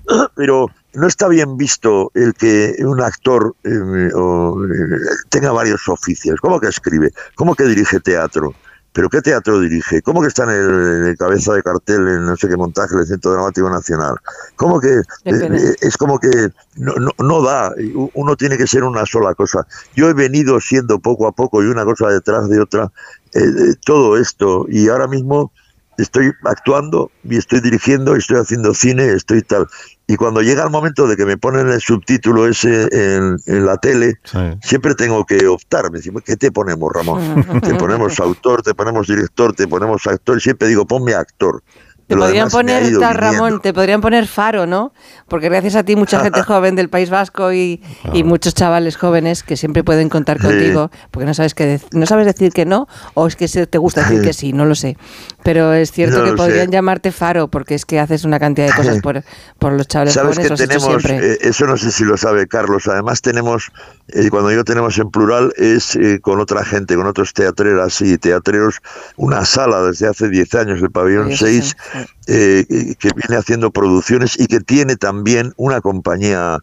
pero 0.37 0.67
no 0.95 1.07
está 1.07 1.29
bien 1.29 1.57
visto 1.57 2.11
el 2.15 2.35
que 2.35 2.77
un 2.81 3.01
actor 3.01 3.55
eh, 3.65 4.11
o, 4.15 4.65
eh, 4.65 4.99
tenga 5.29 5.53
varios 5.53 5.89
oficios. 5.89 6.41
¿Cómo 6.41 6.61
que 6.61 6.69
escribe? 6.69 7.11
¿Cómo 7.35 7.55
que 7.55 7.65
dirige 7.65 8.01
teatro? 8.01 8.55
¿Pero 8.93 9.11
qué 9.11 9.21
teatro 9.21 9.59
dirige? 9.59 10.03
¿Cómo 10.03 10.23
que 10.23 10.29
está 10.29 10.45
en 10.45 10.51
el, 10.51 10.71
en 10.71 11.07
el 11.07 11.17
cabeza 11.19 11.53
de 11.53 11.65
cartel 11.65 12.07
en 12.07 12.27
no 12.27 12.37
sé 12.37 12.49
qué 12.49 12.57
montaje 12.57 12.95
del 12.95 13.07
Centro 13.07 13.33
Dramático 13.33 13.69
Nacional? 13.69 14.15
¿Cómo 14.55 14.79
que 14.79 15.01
eh, 15.25 15.75
es 15.81 15.97
como 15.97 16.21
que 16.21 16.31
no, 16.77 16.95
no, 16.95 17.11
no 17.19 17.43
da? 17.43 17.75
Uno 18.15 18.37
tiene 18.37 18.57
que 18.57 18.69
ser 18.69 18.85
una 18.85 19.05
sola 19.05 19.35
cosa. 19.35 19.67
Yo 19.97 20.09
he 20.09 20.15
venido 20.15 20.61
siendo 20.61 21.01
poco 21.01 21.27
a 21.27 21.33
poco 21.33 21.61
y 21.61 21.67
una 21.67 21.85
cosa 21.85 22.09
detrás 22.09 22.49
de 22.49 22.61
otra 22.61 22.93
eh, 23.35 23.75
todo 23.85 24.17
esto 24.17 24.67
y 24.69 24.89
ahora 24.89 25.09
mismo 25.09 25.51
estoy 25.99 26.33
actuando 26.45 27.11
y 27.23 27.37
estoy 27.37 27.61
dirigiendo, 27.61 28.15
y 28.15 28.19
estoy 28.19 28.39
haciendo 28.39 28.75
cine, 28.75 29.13
estoy 29.13 29.43
tal. 29.43 29.67
Y 30.07 30.17
cuando 30.17 30.43
llega 30.43 30.65
el 30.65 30.71
momento 30.71 31.07
de 31.07 31.17
que 31.17 31.25
me 31.25 31.37
ponen 31.37 31.69
el 31.69 31.81
subtítulo 31.81 32.47
ese 32.47 32.89
en, 32.93 33.37
en 33.47 33.67
la 33.67 33.77
tele, 33.79 34.19
siempre 34.63 34.95
tengo 34.95 35.25
que 35.25 35.47
optar. 35.47 35.91
Me 35.91 35.99
dicen, 35.99 36.15
¿qué 36.25 36.37
te 36.37 36.53
ponemos, 36.53 36.93
Ramón? 36.93 37.61
Te 37.63 37.75
ponemos 37.75 38.21
autor, 38.21 38.63
te 38.63 38.75
ponemos 38.75 39.07
director, 39.07 39.55
te 39.55 39.67
ponemos 39.67 40.07
actor. 40.07 40.37
Y 40.37 40.41
siempre 40.41 40.69
digo, 40.69 40.87
ponme 40.87 41.15
actor. 41.15 41.63
Te 42.07 42.17
Lo 42.17 42.23
podrían 42.23 42.51
poner. 42.51 42.93
Ramón, 43.15 43.61
te 43.63 43.73
podrían 43.73 44.01
poner 44.03 44.27
Faro, 44.27 44.67
¿no? 44.67 44.93
Porque 45.29 45.49
gracias 45.49 45.75
a 45.75 45.85
ti 45.85 45.97
mucha 45.97 46.21
gente 46.21 46.43
joven 46.47 46.77
del 46.77 46.91
País 46.91 47.09
Vasco 47.09 47.53
y, 47.53 47.83
y 48.13 48.25
muchos 48.25 48.53
chavales 48.55 48.97
jóvenes 48.97 49.43
que 49.43 49.57
siempre 49.57 49.83
pueden 49.83 50.09
contar 50.11 50.39
Sí. 50.39 50.47
contigo, 50.47 50.91
porque 51.11 51.25
no 51.27 51.33
sabes 51.35 51.55
que 51.55 51.81
no 51.93 52.05
sabes 52.07 52.27
decir 52.27 52.53
que 52.53 52.67
no 52.67 52.89
o 53.15 53.27
es 53.27 53.37
que 53.37 53.49
te 53.49 53.79
gusta 53.79 54.03
decir 54.03 54.21
que 54.21 54.33
sí, 54.35 54.53
no 54.53 54.65
lo 54.67 54.75
sé. 54.75 54.99
Pero 55.43 55.73
es 55.73 55.93
cierto 55.93 56.19
No 56.19 56.25
que 56.25 56.33
podrían 56.33 56.67
sé. 56.67 56.73
llamarte 56.73 57.13
Faro 57.13 57.49
porque 57.49 57.75
es 57.75 57.85
que 57.87 57.99
haces 58.01 58.25
una 58.25 58.39
cantidad 58.39 58.67
de 58.67 58.73
cosas 58.77 59.01
por, 59.01 59.23
por 59.59 59.73
los 59.73 59.87
chavales 59.89 60.13
Sabes 60.15 60.37
jóvenes, 60.37 60.61
que 60.61 60.67
tenemos, 60.67 61.03
siempre. 61.03 61.33
eh, 61.33 61.39
eso 61.43 61.67
no 61.67 61.77
sé 61.77 61.91
si 61.91 62.05
lo 62.05 62.17
sabe 62.19 62.47
Carlos, 62.47 62.87
además 62.89 63.23
tenemos, 63.23 63.71
eh, 64.09 64.29
cuando 64.31 64.51
yo 64.53 64.65
tenemos 64.65 64.99
en 64.99 65.11
plural, 65.11 65.53
es 65.57 65.97
eh, 65.97 66.19
con 66.21 66.41
otra 66.41 66.65
gente, 66.65 66.97
con 66.97 67.07
otros 67.07 67.33
teatreras 67.33 68.01
y 68.03 68.19
teatreros, 68.19 68.81
una 69.17 69.45
sala 69.45 69.81
desde 69.83 70.09
hace 70.09 70.29
10 70.29 70.55
años, 70.57 70.83
el 70.83 70.91
pabellón 70.91 71.31
Sí, 71.31 71.37
6, 71.39 71.65
sí, 71.65 71.71
sí. 71.93 71.94
Eh, 72.27 72.65
que- 72.99 73.11
viene 73.15 73.37
haciendo 73.37 73.71
producciones 73.71 74.39
y 74.39 74.47
que 74.47 74.61
tiene 74.61 74.97
también 74.97 75.53
una 75.57 75.81
compañía 75.81 76.59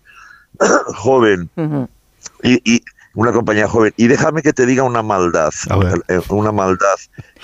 joven 0.96 1.50
y, 2.44 2.62
y 2.76 2.84
una 3.14 3.32
compañía 3.32 3.68
joven. 3.68 3.94
Y 3.98 4.08
déjame 4.08 4.42
que 4.42 4.54
te 4.54 4.66
diga 4.66 4.84
una 4.84 5.02
maldad, 5.02 5.52
eh, 6.08 6.22
una 6.30 6.52
maldad. 6.52 6.96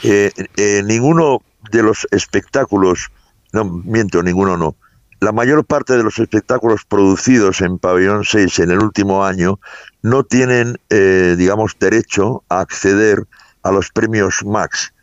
Eh, 0.04 0.32
eh, 0.56 0.82
ninguno 0.86 1.42
de 1.72 1.84
los 1.84 2.08
espectáculos, 2.12 3.08
no 3.54 3.66
miento, 3.66 4.22
ninguno 4.24 4.58
no. 4.58 4.76
La 5.20 5.32
mayor 5.32 5.66
parte 5.66 5.98
de 5.98 6.04
los 6.04 6.20
espectáculos 6.20 6.86
producidos 6.88 7.62
en 7.62 7.80
Pabellón 7.80 8.24
6 8.24 8.60
en 8.60 8.72
el 8.72 8.80
último 8.84 9.26
año 9.26 9.60
no 10.04 10.24
tienen, 10.24 10.78
eh, 10.92 11.36
digamos, 11.38 11.76
derecho 11.80 12.44
a 12.50 12.60
acceder 12.62 13.26
a 13.64 13.72
los 13.72 13.90
premios 13.90 14.46
Max. 14.46 14.94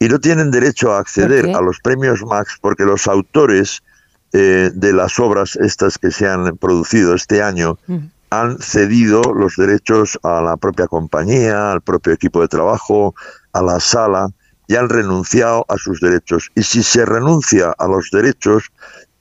Y 0.00 0.08
no 0.08 0.18
tienen 0.18 0.50
derecho 0.50 0.92
a 0.92 0.98
acceder 0.98 1.54
a 1.54 1.60
los 1.60 1.78
premios 1.78 2.24
Max 2.24 2.58
porque 2.60 2.84
los 2.84 3.06
autores 3.06 3.82
eh, 4.32 4.70
de 4.74 4.92
las 4.92 5.20
obras 5.20 5.54
estas 5.56 5.98
que 5.98 6.10
se 6.10 6.26
han 6.26 6.56
producido 6.56 7.14
este 7.14 7.42
año 7.42 7.78
han 8.30 8.58
cedido 8.58 9.20
los 9.34 9.56
derechos 9.56 10.18
a 10.22 10.40
la 10.40 10.56
propia 10.56 10.86
compañía, 10.88 11.72
al 11.72 11.82
propio 11.82 12.12
equipo 12.12 12.40
de 12.40 12.48
trabajo, 12.48 13.14
a 13.52 13.60
la 13.60 13.78
sala, 13.78 14.28
y 14.68 14.76
han 14.76 14.88
renunciado 14.88 15.66
a 15.68 15.76
sus 15.76 16.00
derechos. 16.00 16.50
Y 16.54 16.62
si 16.62 16.82
se 16.82 17.04
renuncia 17.04 17.74
a 17.76 17.86
los 17.88 18.08
derechos, 18.12 18.70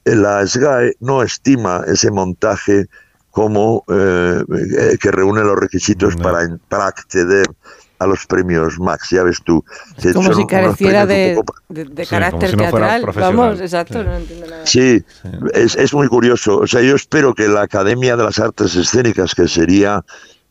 eh, 0.05 0.15
la 0.15 0.45
SGAE 0.45 0.95
no 0.99 1.23
estima 1.23 1.83
ese 1.87 2.11
montaje 2.11 2.85
como 3.31 3.83
eh, 3.87 4.43
eh, 4.77 4.97
que 4.99 5.11
reúne 5.11 5.43
los 5.43 5.57
requisitos 5.57 6.15
para, 6.15 6.47
para 6.67 6.87
acceder 6.87 7.47
a 7.99 8.07
los 8.07 8.25
premios 8.25 8.79
Max, 8.79 9.09
ya 9.11 9.23
ves 9.23 9.41
tú. 9.43 9.63
Como 10.13 10.33
si 10.33 10.47
careciera 10.47 11.05
de, 11.05 11.35
poco 11.35 11.53
de- 11.69 11.83
de 11.85 12.05
Sí, 12.05 12.09
como 12.09 12.21
carácter 12.21 12.49
si 12.49 12.55
no 12.55 12.69
fuera 12.69 12.87
teatral. 12.99 13.15
Vamos, 13.15 13.59
exacto, 13.61 14.03
no 14.03 14.15
entiendo 14.15 14.47
nada. 14.47 14.65
Sí, 14.65 15.03
es, 15.53 15.75
es 15.75 15.93
muy 15.93 16.07
curioso. 16.07 16.57
O 16.59 16.67
sea, 16.67 16.81
yo 16.81 16.95
espero 16.95 17.35
que 17.35 17.47
la 17.47 17.61
Academia 17.63 18.15
de 18.15 18.23
las 18.23 18.39
Artes 18.39 18.75
Escénicas, 18.75 19.35
que 19.35 19.47
sería 19.47 20.03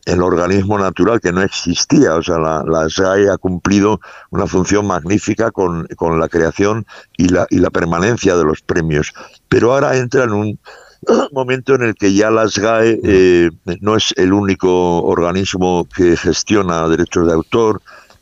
el 0.05 0.21
organismo 0.23 0.79
natural 0.79 1.19
que 1.19 1.31
no 1.31 1.41
existía, 1.41 2.15
o 2.15 2.23
sea, 2.23 2.39
la, 2.39 2.63
la 2.65 2.89
SGAE 2.89 3.29
ha 3.29 3.37
cumplido 3.37 3.99
una 4.31 4.47
función 4.47 4.87
magnífica 4.87 5.51
con, 5.51 5.85
con 5.97 6.19
la 6.19 6.29
creación 6.29 6.85
y 7.17 7.27
la, 7.29 7.45
y 7.49 7.57
la 7.59 7.69
permanencia 7.69 8.35
de 8.35 8.43
los 8.45 8.61
premios. 8.61 9.13
Pero 9.49 9.73
ahora 9.73 9.97
entra 9.97 10.23
en 10.23 10.31
un 10.33 10.59
momento 11.31 11.75
en 11.75 11.83
el 11.83 11.95
que 11.95 12.13
ya 12.13 12.29
la 12.29 12.47
SGAE 12.47 12.99
eh, 13.03 13.49
no 13.81 13.95
es 13.95 14.13
el 14.17 14.33
único 14.33 15.01
organismo 15.03 15.87
que 15.95 16.17
gestiona 16.17 16.87
derechos 16.87 17.27
de 17.27 17.33
autor, 17.33 17.81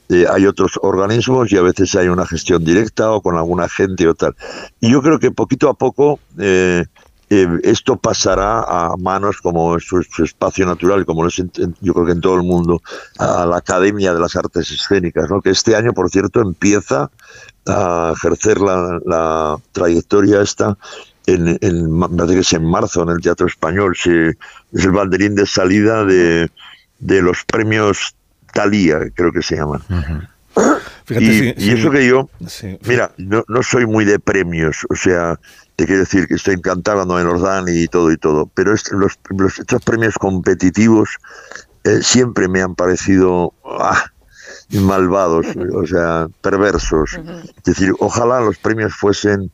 eh, 0.10 0.26
hay 0.32 0.46
otros 0.46 0.80
organismos 0.82 1.52
y 1.52 1.58
a 1.58 1.62
veces 1.62 1.94
hay 1.96 2.08
una 2.08 2.26
gestión 2.26 2.64
directa 2.64 3.12
o 3.12 3.22
con 3.22 3.36
alguna 3.36 3.68
gente 3.68 4.08
o 4.08 4.14
tal. 4.14 4.36
Y 4.80 4.92
yo 4.92 5.02
creo 5.02 5.20
que 5.20 5.32
poquito 5.32 5.70
a 5.70 5.74
poco 5.74 6.20
eh, 6.40 6.86
esto 7.30 7.98
pasará 7.98 8.62
a 8.62 8.96
manos 8.98 9.42
como 9.42 9.76
es 9.76 9.84
su, 9.84 10.00
espacio 10.24 10.66
natural, 10.66 11.06
como 11.06 11.24
lo 11.24 11.28
es 11.28 11.40
en- 11.40 11.52
yo 11.82 11.94
creo 11.94 12.06
que 12.06 12.14
en 12.14 12.22
todo 12.22 12.36
el 12.36 12.44
mundo, 12.44 12.82
a 13.20 13.46
la 13.46 13.58
Academia 13.58 14.14
de 14.14 14.20
las 14.22 14.38
Artes 14.38 14.72
Escénicas, 14.72 15.30
¿no? 15.30 15.42
que 15.42 15.50
este 15.50 15.76
año, 15.76 15.92
por 15.92 16.10
cierto, 16.10 16.40
empieza 16.40 17.12
a 17.66 18.14
ejercer 18.16 18.62
la 18.62 19.58
trayectoria 19.74 20.42
esta. 20.42 20.78
En, 21.28 21.58
en, 21.62 22.00
parece 22.00 22.34
que 22.36 22.40
es 22.40 22.54
en 22.54 22.64
marzo 22.66 23.04
en 23.04 23.10
el 23.10 23.20
Teatro 23.22 23.48
Español, 23.48 23.96
se- 23.96 24.30
es 24.30 24.86
el 24.86 24.92
banderín 24.92 25.36
de 25.36 25.46
salida 25.46 26.04
de, 26.06 26.50
de 27.00 27.22
los 27.22 27.44
premios 27.46 28.16
Talía, 28.54 29.00
creo 29.14 29.32
que 29.34 29.42
se 29.44 29.58
llaman. 29.58 29.82
Fíjate, 31.06 31.26
y, 31.26 31.40
sí, 31.40 31.54
y 31.58 31.62
sí. 31.62 31.72
eso 31.72 31.92
que 31.92 32.08
yo, 32.08 32.30
Sí. 32.48 32.80
mira, 32.88 33.12
no, 33.18 33.44
no 33.48 33.62
soy 33.62 33.86
muy 33.86 34.04
de 34.06 34.20
premios, 34.20 34.86
o 34.90 34.96
sea, 34.96 35.38
te 35.76 35.86
quiero 35.86 36.00
decir 36.00 36.28
que 36.28 36.36
estoy 36.36 36.56
encantado 36.56 36.98
cuando 37.06 37.16
me 37.16 37.24
los 37.24 37.42
dan 37.42 37.66
y 37.68 37.88
todo 37.88 38.12
y 38.12 38.18
todo, 38.18 38.50
pero 38.56 38.74
es- 38.74 38.90
los, 38.92 39.20
los- 39.30 39.60
estos 39.60 39.84
premios 39.84 40.16
competitivos 40.16 41.10
eh, 41.84 42.00
siempre 42.02 42.48
me 42.48 42.62
han 42.62 42.74
parecido 42.74 43.54
ah, 43.66 44.02
malvados, 44.72 45.46
o 45.74 45.86
sea, 45.86 46.28
perversos. 46.42 47.12
Es 47.58 47.64
decir, 47.64 47.92
ojalá 48.00 48.40
los 48.42 48.58
premios 48.58 48.94
fuesen, 48.94 49.52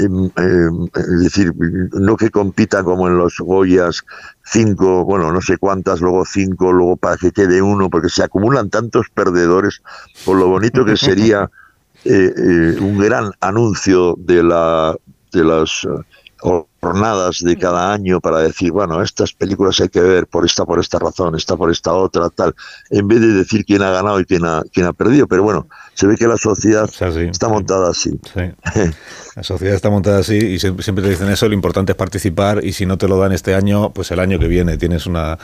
es 0.00 1.20
decir, 1.20 1.52
no 1.92 2.16
que 2.16 2.30
compitan 2.30 2.84
como 2.84 3.08
en 3.08 3.18
los 3.18 3.38
Goyas, 3.38 4.04
cinco, 4.44 5.04
bueno, 5.04 5.32
no 5.32 5.40
sé 5.40 5.58
cuántas, 5.58 6.00
luego 6.00 6.24
cinco, 6.24 6.72
luego 6.72 6.96
para 6.96 7.16
que 7.16 7.32
quede 7.32 7.62
uno, 7.62 7.90
porque 7.90 8.08
se 8.08 8.22
acumulan 8.22 8.70
tantos 8.70 9.06
perdedores, 9.12 9.82
por 10.24 10.38
lo 10.38 10.48
bonito 10.48 10.84
que 10.84 10.96
sería 10.96 11.50
eh, 12.04 12.32
eh, 12.36 12.76
un 12.80 12.98
gran 12.98 13.32
anuncio 13.40 14.14
de 14.18 14.42
la 14.42 14.96
de 15.32 15.44
las 15.44 15.84
eh, 15.84 16.64
jornadas 16.80 17.40
de 17.40 17.56
cada 17.56 17.92
año 17.92 18.20
para 18.20 18.38
decir, 18.38 18.72
bueno, 18.72 19.02
estas 19.02 19.32
películas 19.32 19.80
hay 19.80 19.88
que 19.88 20.00
ver 20.00 20.26
por 20.26 20.44
esta, 20.44 20.64
por 20.64 20.80
esta 20.80 20.98
razón, 20.98 21.34
esta 21.34 21.56
por 21.56 21.70
esta 21.70 21.92
otra, 21.92 22.30
tal, 22.30 22.54
en 22.90 23.06
vez 23.06 23.20
de 23.20 23.28
decir 23.28 23.64
quién 23.64 23.82
ha 23.82 23.90
ganado 23.90 24.20
y 24.20 24.24
quién 24.24 24.44
ha, 24.44 24.62
quién 24.72 24.86
ha 24.86 24.92
perdido. 24.92 25.26
Pero 25.26 25.42
bueno, 25.42 25.68
se 25.94 26.06
ve 26.06 26.16
que 26.16 26.26
la 26.26 26.36
sociedad 26.36 26.90
está 26.90 27.48
montada 27.48 27.90
así. 27.90 28.18
La 29.36 29.44
sociedad 29.44 29.76
está 29.76 29.90
montada 29.90 30.18
así 30.18 30.36
y 30.36 30.58
siempre, 30.58 30.82
siempre 30.82 31.04
te 31.04 31.10
dicen 31.10 31.28
eso, 31.28 31.46
lo 31.48 31.54
importante 31.54 31.92
es 31.92 31.96
participar 31.96 32.64
y 32.64 32.72
si 32.72 32.84
no 32.84 32.98
te 32.98 33.06
lo 33.06 33.16
dan 33.16 33.30
este 33.32 33.54
año, 33.54 33.90
pues 33.90 34.10
el 34.10 34.18
año 34.18 34.40
que 34.40 34.48
viene 34.48 34.76
tienes 34.76 35.06
una... 35.06 35.38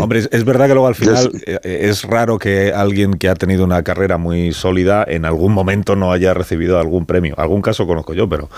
Hombre, 0.00 0.20
es, 0.20 0.28
es 0.30 0.44
verdad 0.44 0.68
que 0.68 0.74
luego 0.74 0.86
al 0.86 0.94
final 0.94 1.32
eh, 1.44 1.58
es 1.62 2.04
raro 2.04 2.38
que 2.38 2.72
alguien 2.72 3.14
que 3.14 3.28
ha 3.28 3.34
tenido 3.34 3.64
una 3.64 3.82
carrera 3.82 4.16
muy 4.16 4.52
sólida 4.52 5.04
en 5.06 5.24
algún 5.24 5.52
momento 5.52 5.96
no 5.96 6.12
haya 6.12 6.34
recibido 6.34 6.78
algún 6.78 7.04
premio. 7.04 7.34
Algún 7.36 7.62
caso 7.62 7.86
conozco 7.86 8.14
yo, 8.14 8.28
pero... 8.28 8.48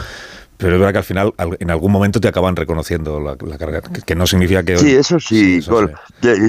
Pero 0.59 0.75
es 0.75 0.81
verdad 0.81 0.93
que 0.93 0.99
al 0.99 1.05
final, 1.05 1.33
al- 1.39 1.57
en 1.61 1.71
algún 1.71 1.93
momento 1.93 2.21
te 2.21 2.29
acaban 2.29 2.57
reconociendo 2.57 3.21
la, 3.21 3.37
la 3.49 3.57
carrera, 3.59 3.81
que, 3.81 4.03
que 4.03 4.15
no 4.15 4.27
significa 4.27 4.63
que... 4.65 4.77
Sí, 4.77 4.91
eso 4.91 5.19
sí. 5.21 5.59
eso 5.59 5.89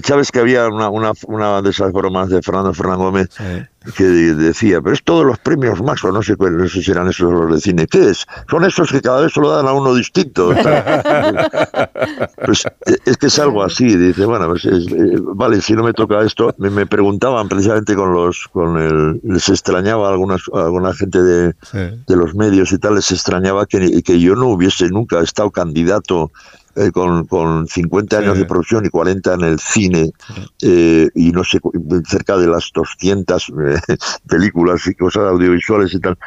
Sabes 0.03 0.31
que 0.31 0.39
había 0.39 0.67
una, 0.67 0.89
una, 0.89 1.11
una 1.27 1.61
de 1.61 1.69
esas 1.69 1.91
bromas 1.93 2.29
de 2.29 2.41
Fernando 2.41 2.73
Fernán 2.73 2.97
Gómez 2.97 3.29
que 3.95 4.03
de- 4.03 4.35
decía, 4.35 4.81
pero 4.81 4.93
es 4.93 5.03
todos 5.03 5.25
los 5.25 5.39
premios 5.39 5.81
Max, 5.81 6.03
o 6.03 6.11
no 6.11 6.21
sé 6.21 6.35
cuáles, 6.35 6.57
no 6.59 6.67
sé 6.67 6.81
si 6.83 6.91
eran 6.91 7.07
esos 7.07 7.31
los 7.31 7.51
de 7.53 7.61
cine. 7.61 7.87
¿Qué 7.87 8.09
es? 8.09 8.25
Son 8.49 8.63
esos 8.65 8.91
que 8.91 9.01
cada 9.01 9.21
vez 9.21 9.31
se 9.33 9.39
lo 9.39 9.49
dan 9.49 9.67
a 9.67 9.73
uno 9.73 9.93
distinto. 9.93 10.53
pues 12.45 12.65
eh, 12.85 12.97
es 13.05 13.17
que 13.17 13.27
es 13.27 13.39
algo 13.39 13.63
así. 13.63 13.95
Dice, 13.95 14.25
bueno, 14.25 14.47
pues 14.49 14.65
es- 14.65 14.87
eh, 14.91 15.17
vale, 15.35 15.61
si 15.61 15.73
no 15.73 15.83
me 15.83 15.93
toca 15.93 16.21
esto, 16.21 16.53
me, 16.57 16.69
me 16.69 16.85
preguntaban 16.85 17.47
precisamente 17.49 17.95
con 17.95 18.13
los, 18.13 18.47
con 18.51 18.77
el, 18.77 19.19
les 19.23 19.49
extrañaba 19.49 20.07
a 20.09 20.11
algunas, 20.11 20.41
a 20.53 20.65
alguna 20.65 20.93
gente 20.93 21.21
de, 21.21 21.53
de 22.07 22.15
los 22.15 22.35
medios 22.35 22.71
y 22.71 22.77
tal, 22.77 22.95
les 22.95 23.11
extrañaba 23.11 23.65
que, 23.65 24.01
que 24.03 24.19
yo 24.19 24.35
no 24.35 24.47
hubiese 24.47 24.89
nunca 24.89 25.19
estado 25.21 25.51
candidato 25.51 26.31
eh, 26.79 26.91
con, 26.91 27.25
con 27.25 27.67
50 27.67 28.19
años 28.19 28.37
de 28.37 28.45
producción 28.45 28.85
y 28.85 28.89
40 28.89 29.33
en 29.33 29.41
el 29.41 29.59
cine 29.59 30.11
eh, 30.61 31.09
y 31.13 31.31
no 31.31 31.43
sé, 31.43 31.59
cerca 32.07 32.37
de 32.37 32.47
las 32.47 32.71
200 32.73 33.49
eh, 33.49 33.95
películas 34.29 34.87
y 34.87 34.95
cosas 34.95 35.23
audiovisuales 35.23 35.93
y 35.93 35.99
tal. 35.99 36.17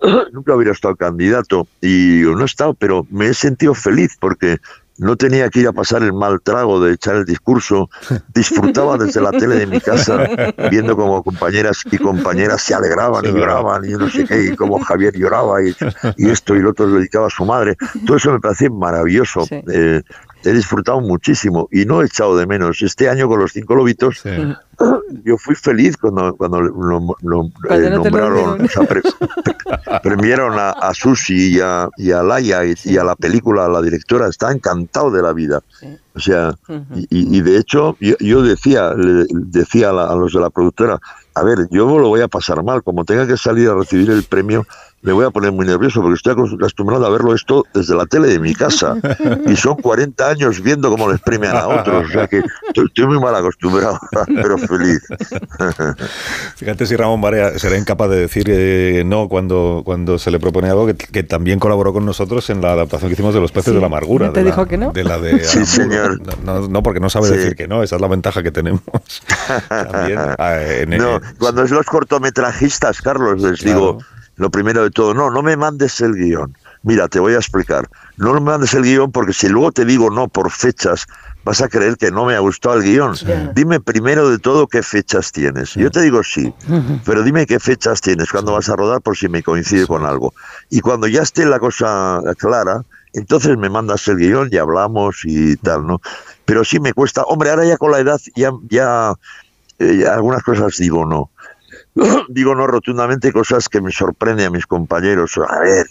nunca 0.32 0.56
hubiera 0.56 0.72
estado 0.72 0.96
candidato 0.96 1.68
y 1.80 2.22
no 2.24 2.40
he 2.40 2.44
estado, 2.44 2.74
pero 2.74 3.06
me 3.10 3.28
he 3.28 3.34
sentido 3.34 3.72
feliz 3.72 4.16
porque 4.18 4.58
no 5.00 5.16
tenía 5.16 5.48
que 5.48 5.60
ir 5.60 5.68
a 5.68 5.72
pasar 5.72 6.02
el 6.02 6.12
mal 6.12 6.40
trago 6.42 6.78
de 6.78 6.92
echar 6.92 7.16
el 7.16 7.24
discurso, 7.24 7.88
disfrutaba 8.34 8.98
desde 8.98 9.20
la 9.22 9.32
tele 9.32 9.56
de 9.56 9.66
mi 9.66 9.80
casa, 9.80 10.28
viendo 10.70 10.94
como 10.94 11.22
compañeras 11.22 11.82
y 11.90 11.96
compañeras 11.96 12.62
se 12.62 12.74
alegraban 12.74 13.24
y 13.24 13.32
lloraban 13.32 13.84
y 13.86 13.92
no 13.92 14.10
sé 14.10 14.26
qué, 14.26 14.52
y 14.52 14.56
como 14.56 14.78
Javier 14.78 15.16
lloraba 15.16 15.62
y, 15.62 15.74
y 16.18 16.28
esto 16.28 16.54
y 16.54 16.60
lo 16.60 16.70
otro 16.70 16.86
le 16.86 16.98
dedicaba 16.98 17.28
a 17.28 17.30
su 17.30 17.46
madre. 17.46 17.76
Todo 18.06 18.18
eso 18.18 18.30
me 18.32 18.40
parece 18.40 18.68
maravilloso. 18.68 19.46
Eh, 19.50 20.02
he 20.44 20.52
disfrutado 20.52 21.00
muchísimo 21.00 21.68
y 21.70 21.84
no 21.84 22.02
he 22.02 22.06
echado 22.06 22.36
de 22.36 22.46
menos. 22.46 22.80
Este 22.82 23.08
año 23.08 23.28
con 23.28 23.40
los 23.40 23.52
cinco 23.52 23.74
lobitos, 23.74 24.20
yo 25.24 25.36
fui 25.36 25.54
feliz 25.54 25.96
cuando, 25.96 26.34
cuando 26.36 26.60
lo, 26.62 27.16
lo- 27.22 27.50
Cuando 27.66 27.86
eh, 27.86 27.90
no 27.90 28.02
te 28.02 28.10
lo 28.10 28.18
nombraron, 28.20 28.60
o 28.64 28.68
sea, 28.68 28.82
pre- 28.84 29.02
premiaron 30.02 30.58
a, 30.58 30.70
a 30.70 30.94
Susi 30.94 31.56
y 31.56 31.60
a, 31.60 31.88
y 31.96 32.12
a 32.12 32.22
Laia 32.22 32.64
y, 32.64 32.74
y 32.84 32.96
a 32.96 33.04
la 33.04 33.16
película, 33.16 33.66
a 33.66 33.68
la 33.68 33.82
directora, 33.82 34.28
está 34.28 34.50
encantado 34.52 35.10
de 35.10 35.22
la 35.22 35.32
vida. 35.32 35.60
O 36.14 36.18
sea, 36.20 36.54
y, 36.94 37.00
y- 37.10 37.38
y 37.38 37.40
de 37.42 37.56
hecho, 37.58 37.96
yo, 38.00 38.14
yo 38.20 38.42
decía, 38.42 38.94
le 38.94 39.26
decía 39.30 39.90
a, 39.90 39.92
la- 39.92 40.06
a 40.06 40.14
los 40.14 40.32
de 40.32 40.40
la 40.40 40.50
productora, 40.50 40.98
a 41.34 41.42
ver, 41.44 41.68
yo 41.70 41.86
lo 41.98 42.08
voy 42.08 42.20
a 42.20 42.28
pasar 42.28 42.62
mal, 42.64 42.82
como 42.82 43.04
tenga 43.04 43.26
que 43.26 43.36
salir 43.36 43.68
a 43.68 43.74
recibir 43.74 44.10
el 44.10 44.24
premio, 44.24 44.66
me 45.02 45.12
voy 45.12 45.24
a 45.24 45.30
poner 45.30 45.50
muy 45.52 45.64
nervioso 45.66 46.02
porque 46.02 46.16
estoy 46.16 46.32
acostumbrado 46.32 47.06
a 47.06 47.10
verlo 47.10 47.34
esto 47.34 47.64
desde 47.72 47.94
la 47.94 48.04
tele 48.06 48.28
de 48.28 48.38
mi 48.38 48.54
casa. 48.54 48.96
Y 49.46 49.56
son 49.56 49.76
40 49.76 50.28
años 50.28 50.62
viendo 50.62 50.90
cómo 50.90 51.10
les 51.10 51.20
premian 51.20 51.56
a 51.56 51.66
otros. 51.66 52.08
O 52.08 52.12
sea 52.12 52.26
que 52.26 52.42
estoy, 52.74 53.06
muy 53.06 53.18
mal 53.18 53.34
acostumbrado, 53.34 53.98
pero 54.26 54.58
feliz. 54.58 55.00
Fíjate 56.56 56.86
si 56.86 56.96
Ramón 56.96 57.20
Barea 57.20 57.58
será 57.58 57.76
incapaz 57.78 58.10
de 58.10 58.16
decir 58.20 58.44
eh, 58.48 59.02
no 59.06 59.28
cuando, 59.28 59.82
cuando 59.84 60.18
se 60.18 60.30
le 60.30 60.38
propone 60.38 60.68
algo 60.68 60.86
que, 60.86 60.94
que 60.94 61.22
también 61.22 61.58
colaboró 61.58 61.92
con 61.92 62.04
nosotros 62.04 62.48
en 62.50 62.60
la 62.60 62.72
adaptación 62.72 63.08
que 63.08 63.14
hicimos 63.14 63.34
de 63.34 63.40
Los 63.40 63.52
peces 63.52 63.70
Sí. 63.70 63.74
de 63.74 63.80
la 63.80 63.86
amargura. 63.86 64.26
¿No 64.28 64.32
te 64.32 64.40
de 64.40 64.44
la- 64.44 64.50
dijo 64.50 64.66
que 64.66 64.76
no? 64.76 64.92
De 64.92 65.04
la 65.04 65.18
de 65.18 65.42
Sí, 65.44 65.64
señor. 65.66 66.20
No, 66.44 66.68
no, 66.68 66.82
porque 66.82 67.00
no 67.00 67.08
sabe 67.10 67.28
Sí. 67.28 67.36
decir 67.36 67.56
que 67.56 67.68
no, 67.68 67.82
esa 67.82 67.96
es 67.96 68.02
la 68.02 68.08
ventaja 68.08 68.42
que 68.42 68.50
tenemos. 68.50 68.82
También, 69.68 70.18
ah, 70.38 70.56
en- 70.62 70.90
No, 70.90 71.16
en- 71.16 71.22
cuando 71.38 71.62
es 71.62 71.70
los 71.70 71.86
cortometrajistas, 71.86 73.00
Carlos, 73.02 73.40
les 73.42 73.60
digo 73.62 73.98
lo 74.40 74.50
primero 74.50 74.82
de 74.82 74.90
todo, 74.90 75.12
no, 75.12 75.30
no 75.30 75.42
me 75.42 75.54
mandes 75.54 76.00
el 76.00 76.14
guion. 76.14 76.56
Mira, 76.82 77.08
te 77.08 77.20
voy 77.20 77.34
a 77.34 77.36
explicar. 77.36 77.90
No 78.16 78.32
me 78.32 78.40
mandes 78.40 78.72
el 78.72 78.84
guion 78.84 79.12
porque 79.12 79.34
si 79.34 79.50
luego 79.50 79.70
te 79.70 79.84
digo 79.84 80.10
no 80.10 80.28
por 80.28 80.50
fechas, 80.50 81.06
vas 81.44 81.60
a 81.60 81.68
creer 81.68 81.98
que 81.98 82.10
no 82.10 82.24
me 82.24 82.34
ha 82.34 82.38
gustado 82.38 82.76
el 82.76 82.82
guion. 82.82 83.14
Dime 83.54 83.80
primero 83.80 84.30
de 84.30 84.38
todo 84.38 84.66
qué 84.66 84.82
fechas 84.82 85.30
tienes. 85.30 85.74
Yo 85.74 85.90
te 85.90 86.00
digo 86.00 86.22
sí, 86.22 86.54
pero 87.04 87.22
dime 87.22 87.44
qué 87.44 87.60
fechas 87.60 88.00
tienes, 88.00 88.30
cuándo 88.30 88.54
vas 88.54 88.70
a 88.70 88.76
rodar 88.76 89.02
por 89.02 89.14
si 89.14 89.28
me 89.28 89.42
coincide 89.42 89.86
con 89.86 90.06
algo. 90.06 90.32
Y 90.70 90.80
cuando 90.80 91.06
ya 91.06 91.20
esté 91.20 91.44
la 91.44 91.58
cosa 91.58 92.22
clara, 92.38 92.82
entonces 93.12 93.58
me 93.58 93.68
mandas 93.68 94.08
el 94.08 94.16
guion 94.16 94.48
y 94.50 94.56
hablamos 94.56 95.20
y 95.24 95.56
tal, 95.56 95.86
¿no? 95.86 96.00
Pero 96.46 96.64
sí 96.64 96.80
me 96.80 96.94
cuesta, 96.94 97.24
hombre, 97.24 97.50
ahora 97.50 97.66
ya 97.66 97.76
con 97.76 97.90
la 97.90 97.98
edad 97.98 98.18
ya, 98.34 98.52
ya, 98.70 99.12
eh, 99.78 99.98
ya 99.98 100.14
algunas 100.14 100.42
cosas 100.42 100.78
digo 100.78 101.04
no. 101.04 101.30
digo 102.28 102.54
no 102.54 102.66
rotundamente 102.66 103.32
cosas 103.32 103.68
que 103.68 103.80
me 103.80 103.90
sorprenden 103.92 104.46
a 104.46 104.50
mis 104.50 104.66
compañeros. 104.66 105.38
A 105.38 105.60
ver, 105.60 105.86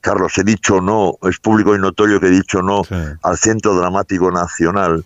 Carlos, 0.00 0.36
he 0.38 0.44
dicho 0.44 0.80
no, 0.80 1.16
es 1.22 1.38
público 1.38 1.74
y 1.74 1.78
notorio 1.78 2.20
que 2.20 2.28
he 2.28 2.30
dicho 2.30 2.62
no 2.62 2.82
al 3.22 3.38
Centro 3.38 3.74
Dramático 3.74 4.30
Nacional. 4.30 5.04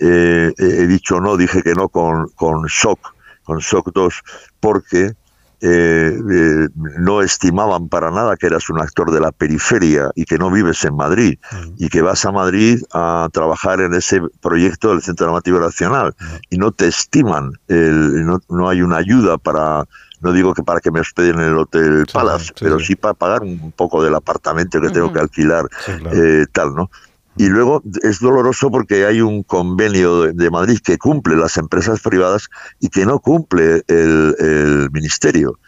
Eh, 0.00 0.52
he 0.56 0.86
dicho 0.86 1.20
no, 1.20 1.36
dije 1.36 1.62
que 1.62 1.74
no 1.74 1.88
con, 1.88 2.28
con 2.30 2.64
Shock, 2.66 3.14
con 3.42 3.58
Shock 3.58 3.90
2, 3.92 4.22
porque 4.60 5.14
eh, 5.60 6.16
eh, 6.30 6.68
no 6.98 7.20
estimaban 7.22 7.88
para 7.88 8.10
nada 8.10 8.36
que 8.36 8.46
eras 8.46 8.68
un 8.70 8.80
actor 8.80 9.10
de 9.10 9.20
la 9.20 9.32
periferia 9.32 10.10
y 10.14 10.24
que 10.24 10.38
no 10.38 10.50
vives 10.50 10.84
en 10.84 10.94
Madrid 10.96 11.38
y 11.78 11.88
que 11.88 12.02
vas 12.02 12.24
a 12.24 12.32
Madrid 12.32 12.80
a 12.92 13.28
trabajar 13.32 13.80
en 13.80 13.94
ese 13.94 14.20
proyecto 14.40 14.90
del 14.90 15.02
Centro 15.02 15.26
Dramático 15.26 15.58
Nacional. 15.58 16.14
Y 16.50 16.58
no 16.58 16.70
te 16.72 16.86
estiman, 16.88 17.52
el- 17.68 18.24
no, 18.24 18.40
no 18.48 18.68
hay 18.68 18.82
una 18.82 18.98
ayuda 18.98 19.38
para 19.38 19.84
no 20.20 20.32
digo 20.32 20.52
que 20.52 20.64
para 20.64 20.80
que 20.80 20.90
me 20.90 20.98
hospeden 20.98 21.36
en 21.38 21.46
el 21.46 21.58
Hotel 21.58 22.04
Palace, 22.12 22.52
pero 22.60 22.80
sí. 22.80 22.96
para 22.96 23.14
pagar 23.14 23.42
un 23.42 23.70
poco 23.70 24.02
del 24.02 24.16
apartamento 24.16 24.80
que 24.80 24.88
tengo 24.90 25.12
que 25.12 25.20
alquilar, 25.20 25.68
eh, 26.12 26.44
tal, 26.50 26.74
¿no? 26.74 26.90
Y 27.38 27.48
luego 27.48 27.82
es 28.02 28.20
doloroso 28.20 28.70
porque 28.70 29.06
hay 29.06 29.20
un 29.20 29.42
convenio 29.42 30.22
de, 30.32 30.50
Madrid 30.50 30.78
que 30.82 30.98
cumple 30.98 31.36
las 31.36 31.56
empresas 31.56 32.00
privadas 32.00 32.48
y 32.80 32.88
que 32.88 33.06
no 33.06 33.20
cumple 33.20 33.82
el, 33.86 34.34
el 34.38 34.90
ministerio. 34.92 35.58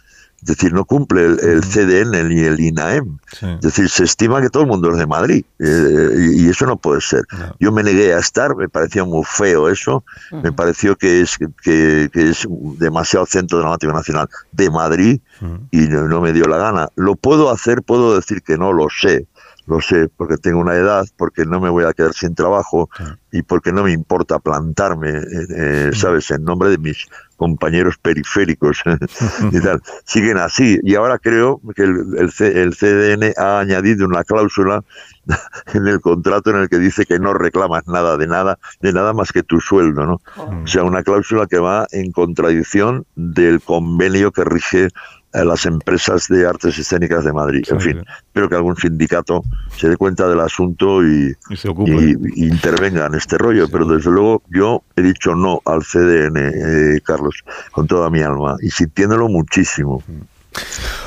Es 0.43 0.47
decir, 0.47 0.73
no 0.73 0.87
cumple 0.87 1.27
el, 1.27 1.41
el 1.41 1.61
CDN 1.61 2.29
ni 2.29 2.41
el 2.41 2.59
INAEM. 2.59 3.19
Es 3.43 3.61
decir, 3.61 3.91
se 3.91 4.05
estima 4.05 4.41
que 4.41 4.49
todo 4.49 4.63
el 4.63 4.71
mundo 4.71 4.91
es 4.91 4.97
de 4.97 5.07
Madrid 5.07 5.45
eh, 5.59 6.33
y, 6.33 6.47
y 6.47 6.49
eso 6.49 6.65
no 6.65 6.79
puede 6.79 7.03
ser. 7.03 7.25
Yo 7.59 7.71
me 7.73 7.83
negué 7.83 8.15
a 8.15 8.19
estar, 8.19 8.57
me 8.57 8.69
pareció 8.69 9.05
muy 9.05 9.23
feo 9.27 9.69
eso, 9.69 10.03
me 10.43 10.51
pareció 10.51 10.97
que 10.97 11.21
es, 11.21 11.37
que, 11.37 12.09
que 12.11 12.31
es 12.31 12.49
demasiado 12.79 13.27
Centro 13.27 13.59
Dramático 13.59 13.93
Nacional 13.93 14.29
de 14.53 14.71
Madrid 14.71 15.21
y 15.71 15.81
no, 15.89 16.09
no 16.09 16.23
me 16.23 16.33
dio 16.33 16.47
la 16.47 16.57
gana. 16.57 16.89
¿Lo 16.97 17.17
puedo 17.17 17.51
hacer? 17.51 17.83
Puedo 17.83 18.17
decir 18.17 18.43
que 18.43 18.57
no 18.57 18.73
lo 18.73 18.89
sé. 18.89 19.27
Lo 19.71 19.81
sé 19.81 20.09
porque 20.17 20.37
tengo 20.37 20.59
una 20.59 20.75
edad, 20.75 21.05
porque 21.17 21.45
no 21.47 21.61
me 21.61 21.71
voy 21.71 21.85
a 21.85 21.93
quedar 21.93 22.13
sin 22.13 22.35
trabajo 22.35 22.91
y 23.31 23.43
porque 23.43 23.73
no 23.73 23.85
me 23.85 23.93
importa 23.93 24.41
plantarme, 24.41 25.11
eh, 25.11 25.23
eh, 25.57 25.91
¿sabes?, 25.95 26.29
en 26.33 26.43
nombre 26.43 26.71
de 26.71 26.79
mis 26.79 27.07
compañeros 27.37 27.97
periféricos 28.03 28.83
y 29.53 29.61
tal. 29.61 29.81
Siguen 30.05 30.39
así. 30.39 30.79
Y 30.83 30.97
ahora 30.97 31.19
creo 31.19 31.61
que 31.77 31.85
el, 31.85 32.05
el 32.19 32.33
C- 32.33 32.61
el 32.63 32.75
CDN 32.75 33.33
ha 33.39 33.61
añadido 33.61 34.07
una 34.07 34.25
cláusula 34.25 34.83
en 35.75 35.87
el 35.87 36.01
contrato 36.01 36.51
en 36.51 36.57
el 36.57 36.69
que 36.69 36.79
dice 36.79 37.07
que 37.07 37.21
no 37.21 37.33
reclamas 37.33 37.87
nada 37.87 38.17
de 38.17 38.27
nada, 38.27 38.59
de 38.81 38.93
nada 38.93 39.13
más 39.13 39.31
que 39.33 39.45
tu 39.45 39.61
sueldo, 39.61 40.05
¿no? 40.05 40.21
O 40.65 40.67
sea, 40.67 40.83
una 40.83 41.03
cláusula 41.05 41.47
que 41.47 41.59
va 41.61 41.87
en 41.93 42.11
contradicción 42.11 43.07
del 43.15 43.61
convenio 43.61 44.33
que 44.33 44.45
rige 44.45 44.89
a 45.33 45.45
las 45.45 45.65
empresas 45.67 46.27
de 46.29 46.47
artes 46.47 46.79
escénicas 46.79 47.25
de 47.25 47.33
Madrid. 47.33 47.63
En 47.71 47.81
fin, 47.81 48.03
espero 48.27 48.49
que 48.49 48.57
algún 48.57 48.77
sindicato 48.77 49.43
se 49.77 49.89
dé 49.89 49.97
cuenta 49.97 50.29
del 50.29 50.41
asunto 50.41 51.05
y, 51.05 51.33
y- 51.87 52.17
y 52.45 52.49
intervenga 52.49 53.07
en 53.07 53.15
este 53.15 53.39
rollo. 53.39 53.69
Pero 53.71 53.87
desde 53.87 54.11
luego 54.11 54.43
yo 54.51 54.83
he 54.97 55.03
dicho 55.03 55.35
no 55.35 55.61
al 55.65 55.83
CDN, 55.85 56.37
eh, 56.97 57.01
Carlos, 57.05 57.45
con 57.71 57.87
toda 57.87 58.11
mi 58.11 58.21
alma 58.23 58.57
y 58.61 58.71
sintiéndolo 58.71 59.29
muchísimo. 59.29 60.03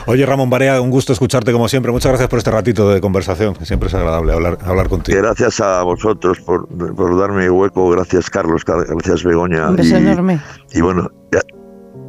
Oye, 0.06 0.26
Ramón 0.26 0.50
Barea, 0.50 0.80
un 0.80 0.90
gusto 0.90 1.12
escucharte 1.12 1.52
como 1.52 1.68
siempre. 1.68 1.92
Muchas 1.92 2.12
gracias 2.12 2.30
por 2.30 2.40
este 2.40 2.50
ratito 2.52 2.90
de 2.90 3.02
conversación. 3.02 3.54
que 3.56 3.66
Siempre 3.66 3.88
es 3.90 3.94
agradable 3.94 4.32
hablar, 4.32 4.58
hablar 4.64 4.88
contigo. 4.88 5.18
Gracias 5.22 5.60
a 5.60 5.84
vosotros 5.84 6.40
por, 6.40 6.66
por 6.96 7.20
darme 7.20 7.50
hueco. 7.50 7.90
Gracias, 7.90 8.30
Carlos. 8.30 8.64
car- 8.64 8.86
Gracias, 8.88 9.24
Begoña. 9.26 9.70
Un 9.70 9.76
beso 9.76 9.96
y, 9.96 9.98
enorme. 9.98 10.40
y 10.74 10.80
bueno, 10.80 11.10
ya 11.32 11.42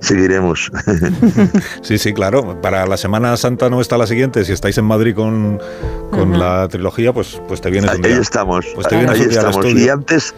seguiremos. 0.04 0.70
Sí, 1.83 1.99
sí, 1.99 2.12
claro. 2.15 2.60
Para 2.62 2.87
la 2.87 2.97
Semana 2.97 3.37
Santa 3.37 3.69
no 3.70 3.81
está 3.81 3.99
la 3.99 4.06
siguiente. 4.06 4.44
Si 4.44 4.53
estáis 4.53 4.78
en 4.78 4.85
Madrid 4.85 5.15
con, 5.15 5.58
con 6.10 6.38
la 6.38 6.67
trilogía, 6.69 7.12
pues, 7.12 7.40
pues 7.49 7.60
te 7.60 7.70
vienes 7.70 7.90
un 7.94 8.04
Ahí 8.04 8.12
día. 8.12 8.20
estamos. 8.20 8.67
Pues 8.74 8.87
te 8.88 8.97
vienes 8.97 9.12
ahí 9.15 9.22
un 9.22 9.28
día 9.31 9.40
al 9.40 9.47
estamos. 9.49 9.67
estudio. 9.67 9.87
Y 9.87 9.88
antes, 9.90 10.35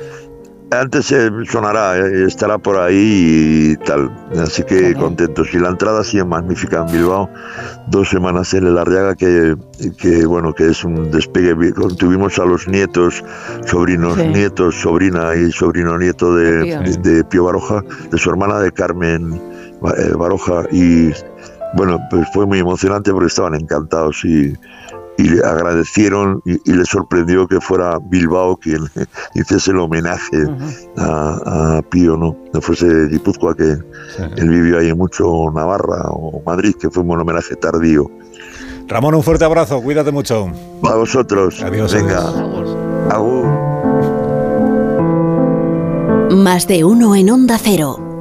antes 0.71 1.13
eh, 1.13 1.31
sonará, 1.51 1.97
eh, 1.99 2.25
estará 2.27 2.59
por 2.59 2.79
ahí 2.79 3.73
y 3.73 3.77
tal. 3.85 4.11
Así 4.43 4.63
que 4.65 4.95
contentos. 4.95 5.49
Y 5.53 5.59
la 5.59 5.69
entrada 5.69 6.01
ha 6.01 6.05
sido 6.05 6.27
magnífica 6.27 6.85
en 6.87 6.93
Bilbao. 6.93 7.31
Dos 7.89 8.09
semanas 8.09 8.53
en 8.55 8.67
el 8.67 8.77
Arriaga 8.79 9.15
que, 9.15 9.55
que 9.99 10.27
bueno, 10.27 10.53
que 10.53 10.69
es 10.71 10.83
un 10.85 11.11
despegue. 11.13 11.55
Vi- 11.55 11.73
Tuvimos 11.97 12.39
a 12.41 12.45
los 12.45 12.67
nietos, 12.67 13.23
sobrinos, 13.67 14.17
Sí. 14.17 14.27
nietos, 14.29 14.75
sobrina 14.81 15.35
y 15.37 15.53
sobrino 15.53 15.97
nieto 15.99 16.35
de, 16.35 16.63
Pío. 16.65 16.81
de, 16.81 16.97
de 17.17 17.25
Pío 17.25 17.45
Baroja, 17.45 17.83
de 18.11 18.19
su 18.19 18.29
hermana 18.31 18.59
de 18.59 18.73
Carmen 18.73 19.41
Baroja. 19.81 20.65
Y 20.71 21.11
bueno, 21.77 21.99
pues 22.11 22.27
fue 22.33 22.47
muy 22.47 22.59
emocionante 22.59 23.13
porque 23.13 23.27
estaban 23.27 23.55
encantados 23.55 24.25
y, 24.25 24.55
y 25.19 25.23
le 25.29 25.45
agradecieron 25.45 26.43
y, 26.45 26.55
y 26.71 26.75
les 26.75 26.89
sorprendió 26.89 27.47
que 27.47 27.61
fuera 27.61 27.99
Bilbao 28.11 28.57
quien 28.57 28.81
hiciese 29.35 29.71
el 29.71 29.79
homenaje 29.79 30.47
a, 30.97 31.77
a 31.79 31.83
Pío, 31.83 32.17
¿no? 32.17 32.37
No 32.53 32.61
fuese 32.61 33.09
Guipúzcoa, 33.09 33.55
que 33.57 33.77
él 34.37 34.49
vivió 34.49 34.79
ahí 34.79 34.93
mucho, 34.95 35.29
o 35.29 35.51
Navarra 35.53 36.03
o 36.11 36.43
Madrid, 36.45 36.75
que 36.79 36.91
fue 36.91 37.03
un 37.03 37.21
homenaje 37.21 37.57
tardío. 37.57 38.11
Ramón, 38.89 39.15
un 39.17 39.23
fuerte 39.23 39.45
abrazo. 39.45 39.83
Cuídate 39.83 40.13
mucho. 40.13 40.49
A 40.85 40.95
vosotros. 40.95 41.61
Adiós. 41.63 41.93
Venga. 41.93 42.21
Agur. 43.11 43.47
Más 46.33 46.67
de 46.69 46.85
uno 46.85 47.17
en 47.17 47.31
Onda 47.31 47.59
Cero, 47.59 47.99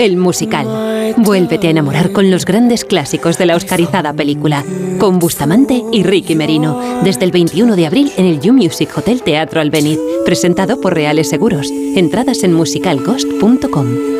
el 0.00 0.16
musical. 0.16 1.14
Vuélvete 1.18 1.66
a 1.66 1.70
enamorar 1.70 2.12
con 2.12 2.30
los 2.30 2.44
grandes 2.44 2.84
clásicos 2.84 3.36
de 3.38 3.46
la 3.46 3.56
oscarizada 3.56 4.12
película, 4.14 4.64
con 4.98 5.18
Bustamante 5.18 5.82
y 5.92 6.02
Ricky 6.02 6.34
Merino, 6.34 7.02
desde 7.04 7.26
el 7.26 7.30
21 7.30 7.76
de 7.76 7.86
abril 7.86 8.12
en 8.16 8.26
el 8.26 8.40
You 8.40 8.54
Music 8.54 8.90
Hotel 8.96 9.22
Teatro 9.22 9.60
Albeniz, 9.60 9.98
presentado 10.24 10.80
por 10.80 10.94
Reales 10.94 11.28
Seguros. 11.28 11.70
Entradas 11.70 12.42
en 12.44 12.54
musicalghost.com. 12.54 14.19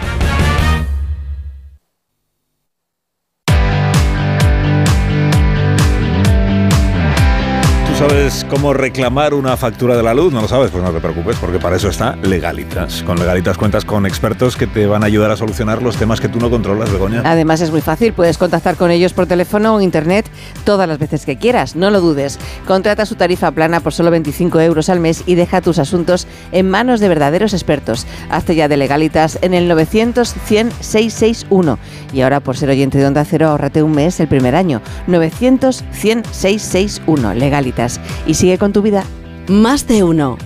Sabes 8.07 8.47
cómo 8.49 8.73
reclamar 8.73 9.35
una 9.35 9.55
factura 9.55 9.95
de 9.95 10.01
la 10.01 10.15
luz? 10.15 10.33
¿No 10.33 10.41
lo 10.41 10.47
sabes? 10.47 10.71
Pues 10.71 10.83
no 10.83 10.91
te 10.91 10.99
preocupes, 10.99 11.37
porque 11.37 11.59
para 11.59 11.75
eso 11.75 11.87
está 11.87 12.15
Legalitas. 12.15 13.03
Con 13.03 13.19
Legalitas 13.19 13.59
cuentas 13.59 13.85
con 13.85 14.07
expertos 14.07 14.57
que 14.57 14.65
te 14.65 14.87
van 14.87 15.03
a 15.03 15.05
ayudar 15.05 15.29
a 15.29 15.37
solucionar 15.37 15.83
los 15.83 15.97
temas 15.97 16.19
que 16.19 16.27
tú 16.27 16.39
no 16.39 16.49
controlas, 16.49 16.91
Begoña. 16.91 17.21
Además 17.23 17.61
es 17.61 17.69
muy 17.69 17.81
fácil, 17.81 18.13
puedes 18.13 18.39
contactar 18.39 18.75
con 18.75 18.89
ellos 18.89 19.13
por 19.13 19.27
teléfono 19.27 19.75
o 19.75 19.81
internet 19.81 20.25
todas 20.63 20.87
las 20.87 20.97
veces 20.97 21.27
que 21.27 21.37
quieras, 21.37 21.75
no 21.75 21.91
lo 21.91 22.01
dudes. 22.01 22.39
Contrata 22.65 23.05
su 23.05 23.13
tarifa 23.13 23.51
plana 23.51 23.81
por 23.81 23.93
solo 23.93 24.09
25 24.09 24.59
euros 24.61 24.89
al 24.89 24.99
mes 24.99 25.21
y 25.27 25.35
deja 25.35 25.61
tus 25.61 25.77
asuntos 25.77 26.25
en 26.51 26.71
manos 26.71 27.01
de 27.01 27.07
verdaderos 27.07 27.53
expertos. 27.53 28.07
Hazte 28.31 28.55
ya 28.55 28.67
de 28.67 28.77
legalitas 28.77 29.37
en 29.43 29.53
el 29.53 29.67
900 29.67 30.33
100 30.45 30.71
661. 30.79 31.77
Y 32.13 32.21
ahora 32.21 32.39
por 32.39 32.57
ser 32.57 32.69
oyente 32.69 32.97
de 32.97 33.05
Onda 33.05 33.23
Cero, 33.25 33.49
ahorrate 33.49 33.83
un 33.83 33.91
mes 33.91 34.19
el 34.19 34.27
primer 34.27 34.55
año. 34.55 34.81
900 35.05 35.83
100 35.91 36.23
661. 36.31 37.35
Legalitas. 37.35 37.90
Y 38.25 38.33
sigue 38.35 38.57
con 38.57 38.71
tu 38.73 38.81
vida. 38.81 39.03
Más 39.47 39.87
de 39.87 40.03
uno. 40.03 40.37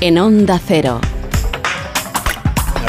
En 0.00 0.18
Onda 0.18 0.60
Cero. 0.64 1.00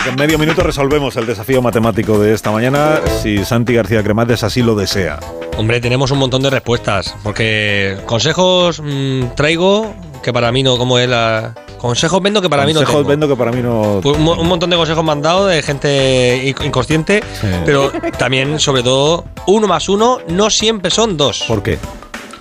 En 0.08 0.16
medio 0.16 0.40
minuto 0.40 0.64
resolvemos 0.64 1.16
el 1.18 1.26
desafío 1.28 1.62
matemático 1.62 2.18
de 2.20 2.34
esta 2.34 2.52
mañana, 2.52 3.00
si 3.22 3.44
Santi 3.46 3.74
García 3.74 4.02
Cremades 4.02 4.44
así 4.44 4.62
lo 4.64 4.74
desea. 4.76 5.20
Hombre, 5.58 5.82
tenemos 5.82 6.10
un 6.12 6.20
montón 6.20 6.42
de 6.42 6.50
respuestas, 6.50 7.14
porque 7.22 7.98
consejos 8.06 8.82
mm, 8.84 9.36
traigo 9.36 9.94
que 10.24 10.32
para 10.34 10.52
mí 10.52 10.64
no, 10.64 10.78
como 10.78 10.98
es 10.98 11.08
la... 11.10 11.54
Consejos 11.78 12.22
vendo 12.22 12.42
que 12.42 12.50
para 12.50 12.66
mí 12.66 12.74
no 12.74 12.80
Consejos 12.80 13.02
tengo. 13.02 13.10
vendo 13.10 13.28
que 13.28 13.36
para 13.36 13.52
mí 13.52 13.62
no... 13.62 14.00
Pues 14.02 14.18
un, 14.18 14.24
mo- 14.24 14.36
un 14.40 14.48
montón 14.48 14.70
de 14.70 14.78
consejos 14.78 15.04
me 15.04 15.12
han 15.12 15.22
dado 15.22 15.48
de 15.48 15.62
gente 15.62 16.44
inc- 16.56 16.66
inconsciente, 16.66 17.22
pero 17.66 17.92
también, 18.18 18.60
sobre 18.60 18.84
todo, 18.84 19.26
uno 19.48 19.68
más 19.68 19.90
uno 19.90 20.20
no 20.30 20.50
siempre 20.50 20.92
son 20.92 21.18
dos. 21.18 21.44
¿Por 21.48 21.62
qué? 21.62 21.78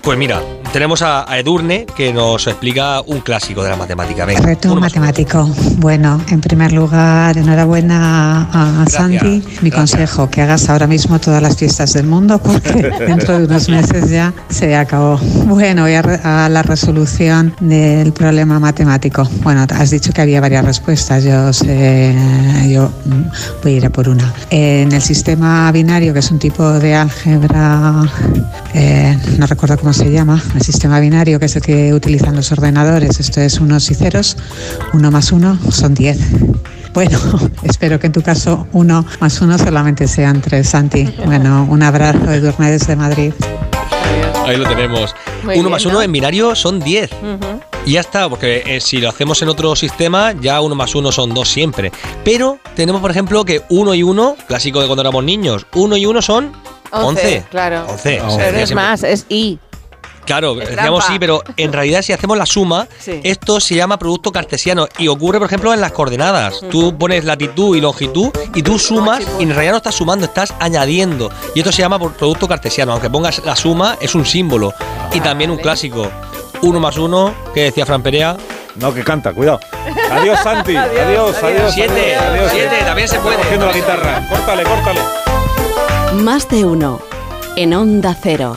Pues 0.03 0.17
mira, 0.17 0.41
tenemos 0.73 1.03
a, 1.03 1.31
a 1.31 1.39
Edurne 1.39 1.85
que 1.95 2.13
nos 2.15 2.47
explica 2.47 3.03
un 3.03 3.21
clásico 3.21 3.63
de 3.63 3.71
la 3.71 3.77
matemática. 3.77 4.25
Venga, 4.25 4.41
Reto 4.41 4.75
matemático. 4.77 5.45
Bueno, 5.77 6.21
en 6.31 6.41
primer 6.41 6.73
lugar, 6.73 7.37
enhorabuena 7.37 8.49
a 8.53 8.87
Santi. 8.89 9.43
Mi 9.61 9.71
consejo, 9.71 10.31
que 10.31 10.41
hagas 10.41 10.69
ahora 10.71 10.87
mismo 10.87 11.19
todas 11.19 11.43
las 11.43 11.57
fiestas 11.57 11.93
del 11.93 12.07
mundo 12.07 12.39
porque 12.39 12.91
dentro 13.07 13.39
de 13.39 13.45
unos 13.47 13.69
meses 13.69 14.09
ya 14.09 14.33
se 14.49 14.77
acabó. 14.77 15.19
Bueno, 15.47 15.83
voy 15.83 15.95
a 15.95 16.49
la 16.49 16.63
resolución 16.63 17.55
del 17.61 18.13
problema 18.13 18.59
matemático. 18.59 19.29
Bueno, 19.43 19.67
has 19.69 19.91
dicho 19.91 20.13
que 20.13 20.23
había 20.23 20.41
varias 20.41 20.65
respuestas. 20.65 21.23
Yo, 21.25 21.53
sé- 21.53 22.15
yo 22.71 22.91
mm, 23.05 23.63
voy 23.63 23.73
a 23.75 23.77
ir 23.77 23.87
a 23.87 23.91
por 23.91 24.09
una. 24.09 24.33
En 24.49 24.91
el 24.93 25.03
sistema 25.03 25.71
binario, 25.73 26.15
que 26.15 26.21
es 26.21 26.31
un 26.31 26.39
tipo 26.39 26.67
de 26.79 26.95
álgebra, 26.95 28.05
eh, 28.75 29.19
no 29.39 29.47
recuerdo 29.47 29.77
cómo 29.77 29.88
se 29.93 30.11
llama, 30.11 30.43
el 30.55 30.63
sistema 30.63 31.01
binario, 31.01 31.39
que 31.39 31.47
es 31.47 31.57
el 31.57 31.63
que 31.63 31.93
utilizan 31.93 32.37
los 32.37 32.51
ordenadores, 32.53 33.21
esto 33.21 33.41
es 33.41 33.61
unos 33.61 33.91
y 33.91 33.95
ceros, 33.95 34.37
uno 34.93 35.11
más 35.11 35.33
uno 35.33 35.59
son 35.71 35.95
diez. 35.95 36.19
Bueno, 36.95 37.19
espero 37.63 37.99
que 37.99 38.07
en 38.09 38.13
tu 38.13 38.23
caso 38.23 38.67
uno 38.73 39.05
más 39.21 39.41
uno 39.41 39.59
solamente 39.59 40.09
sean 40.09 40.41
tres, 40.41 40.69
Santi. 40.69 41.09
Bueno, 41.25 41.67
un 41.69 41.83
abrazo 41.83 42.27
de 42.27 42.41
Durne 42.41 42.71
desde 42.71 42.97
Madrid. 42.97 43.33
ahí 44.47 44.57
lo 44.57 44.69
tenemos. 44.69 45.15
Muy 45.45 45.55
uno 45.55 45.65
bien, 45.65 45.71
más 45.71 45.85
uno 45.87 45.95
¿no? 45.95 46.03
en 46.03 46.13
binario 46.13 46.55
son 46.55 46.81
10. 46.81 47.11
Y 47.87 47.93
ya 47.93 48.01
está, 48.01 48.29
porque 48.29 48.63
eh, 48.67 48.81
si 48.81 48.99
lo 48.99 49.09
hacemos 49.09 49.41
en 49.43 49.49
otro 49.49 49.75
sistema, 49.77 50.35
ya 50.41 50.61
uno 50.61 50.75
más 50.75 50.95
uno 50.95 51.13
son 51.13 51.33
dos 51.33 51.49
siempre. 51.49 51.93
Pero 52.25 52.59
tenemos, 52.75 53.01
por 53.01 53.11
ejemplo, 53.11 53.45
que 53.45 53.63
uno 53.71 53.95
y 53.95 54.03
uno, 54.03 54.37
clásico 54.47 54.81
de 54.81 54.87
cuando 54.87 55.03
éramos 55.03 55.25
niños, 55.25 55.67
uno 55.75 55.97
y 55.97 56.05
uno 56.05 56.21
son 56.21 56.53
11. 56.91 57.45
Claro. 57.51 57.87
11. 57.89 58.23
Pero 58.37 58.53
no 58.53 58.59
es 58.59 58.75
más, 58.75 59.03
es 59.03 59.27
I. 59.29 59.59
Claro, 60.29 60.53
Es 60.61 60.69
decíamos 60.69 61.01
trampa. 61.01 61.13
sí, 61.13 61.19
pero 61.19 61.43
en 61.57 61.73
realidad 61.73 62.03
si 62.03 62.13
hacemos 62.13 62.37
la 62.39 62.47
suma, 62.47 62.87
Sí. 63.01 63.21
esto 63.25 63.59
se 63.61 63.75
llama 63.75 63.99
producto 63.99 64.31
cartesiano 64.31 64.87
y 64.99 65.09
ocurre, 65.09 65.39
por 65.39 65.47
ejemplo, 65.47 65.73
en 65.75 65.81
las 65.81 65.91
coordenadas. 65.93 66.61
Tú 66.71 66.97
pones 66.97 67.25
latitud 67.25 67.75
y 67.77 67.81
longitud 67.81 68.31
y 68.55 68.63
tú 68.63 68.79
sumas 68.79 69.23
y 69.41 69.43
en 69.45 69.51
realidad 69.51 69.73
no 69.73 69.77
estás 69.79 69.95
sumando, 69.97 70.27
estás 70.27 70.55
añadiendo. 70.61 71.31
Y 71.55 71.61
esto 71.61 71.73
se 71.73 71.83
llama 71.83 71.99
producto 71.99 72.47
cartesiano. 72.47 72.93
Aunque 72.93 73.11
pongas 73.11 73.45
la 73.45 73.57
suma, 73.57 73.97
es 74.01 74.15
un 74.15 74.25
símbolo. 74.25 74.73
Y 75.13 75.21
también 75.21 75.51
un 75.51 75.57
clásico. 75.59 76.09
Uno 76.63 76.79
más 76.81 76.97
uno, 76.99 77.33
que 77.55 77.63
decía 77.65 77.87
Fran 77.87 78.03
Perea. 78.03 78.37
No, 78.77 78.93
que 78.95 79.03
canta, 79.03 79.33
cuidado. 79.33 79.59
Adiós, 80.13 80.39
Santi. 80.41 80.77
Adiós, 80.77 81.37
adiós. 81.43 81.73
Siete, 81.75 82.15
adiós, 82.17 82.23
adiós. 82.31 82.51
siete, 82.53 82.77
también 82.85 83.09
se 83.09 83.19
puede. 83.21 83.37
Cogiendo 83.39 83.67
la 83.67 83.73
guitarra. 83.73 84.27
Córtale, 84.29 84.63
córtale. 84.65 85.01
Más 86.23 86.49
de 86.49 86.65
uno. 86.65 87.01
En 87.57 87.75
Onda 87.75 88.17
Cero. 88.23 88.57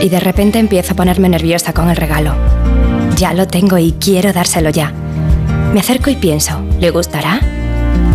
Y 0.00 0.08
de 0.08 0.20
repente 0.20 0.58
empiezo 0.58 0.92
a 0.92 0.96
ponerme 0.96 1.28
nerviosa 1.28 1.72
con 1.72 1.90
el 1.90 1.96
regalo. 1.96 2.34
Ya 3.16 3.34
lo 3.34 3.46
tengo 3.48 3.78
y 3.78 3.92
quiero 3.92 4.32
dárselo 4.32 4.70
ya. 4.70 4.92
Me 5.72 5.80
acerco 5.80 6.10
y 6.10 6.16
pienso, 6.16 6.60
¿le 6.78 6.90
gustará? 6.90 7.40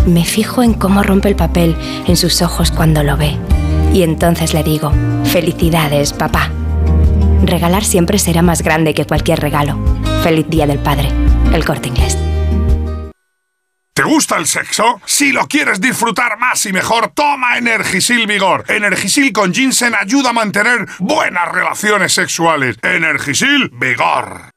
Me 0.06 0.24
fijo 0.24 0.62
en 0.62 0.74
cómo 0.74 1.02
rompe 1.02 1.28
el 1.28 1.36
papel 1.36 1.76
en 2.06 2.16
sus 2.16 2.42
ojos 2.42 2.70
cuando 2.70 3.02
lo 3.02 3.16
ve. 3.16 3.36
Y 3.92 4.02
entonces 4.02 4.54
le 4.54 4.62
digo, 4.62 4.92
felicidades, 5.24 6.12
papá. 6.12 6.50
Regalar 7.44 7.84
siempre 7.84 8.18
será 8.18 8.42
más 8.42 8.62
grande 8.62 8.94
que 8.94 9.04
cualquier 9.04 9.40
regalo. 9.40 9.78
Feliz 10.22 10.46
Día 10.48 10.66
del 10.66 10.78
Padre. 10.78 11.08
El 11.52 11.64
corte 11.64 11.88
inglés. 11.88 12.23
¿Te 13.94 14.02
gusta 14.02 14.38
el 14.38 14.46
sexo? 14.48 15.00
Si 15.06 15.30
lo 15.30 15.46
quieres 15.46 15.80
disfrutar 15.80 16.36
más 16.36 16.66
y 16.66 16.72
mejor, 16.72 17.12
toma 17.14 17.58
Energisil 17.58 18.26
Vigor. 18.26 18.64
Energisil 18.66 19.32
con 19.32 19.54
ginseng 19.54 19.94
ayuda 19.94 20.30
a 20.30 20.32
mantener 20.32 20.88
buenas 20.98 21.52
relaciones 21.52 22.12
sexuales. 22.12 22.76
Energisil 22.82 23.70
Vigor. 23.72 24.50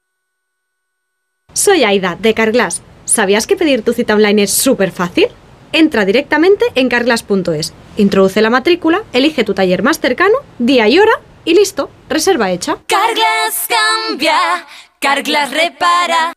Soy 1.54 1.84
Aida, 1.84 2.18
de 2.20 2.34
Carglass. 2.34 2.82
¿Sabías 3.06 3.46
que 3.46 3.56
pedir 3.56 3.84
tu 3.84 3.94
cita 3.94 4.16
online 4.16 4.42
es 4.42 4.54
súper 4.54 4.92
fácil? 4.92 5.28
Entra 5.72 6.04
directamente 6.06 6.66
en 6.74 6.90
carglass.es, 6.90 7.74
introduce 7.98 8.42
la 8.42 8.50
matrícula, 8.50 9.04
elige 9.14 9.44
tu 9.44 9.54
taller 9.54 9.84
más 9.84 10.00
cercano, 10.00 10.36
día 10.58 10.88
y 10.88 10.98
hora 10.98 11.14
y 11.46 11.54
listo, 11.54 11.92
reserva 12.10 12.50
hecha. 12.50 12.78
Carglass 12.88 13.68
cambia, 13.68 14.66
Carglass 15.00 15.52
repara. 15.52 16.37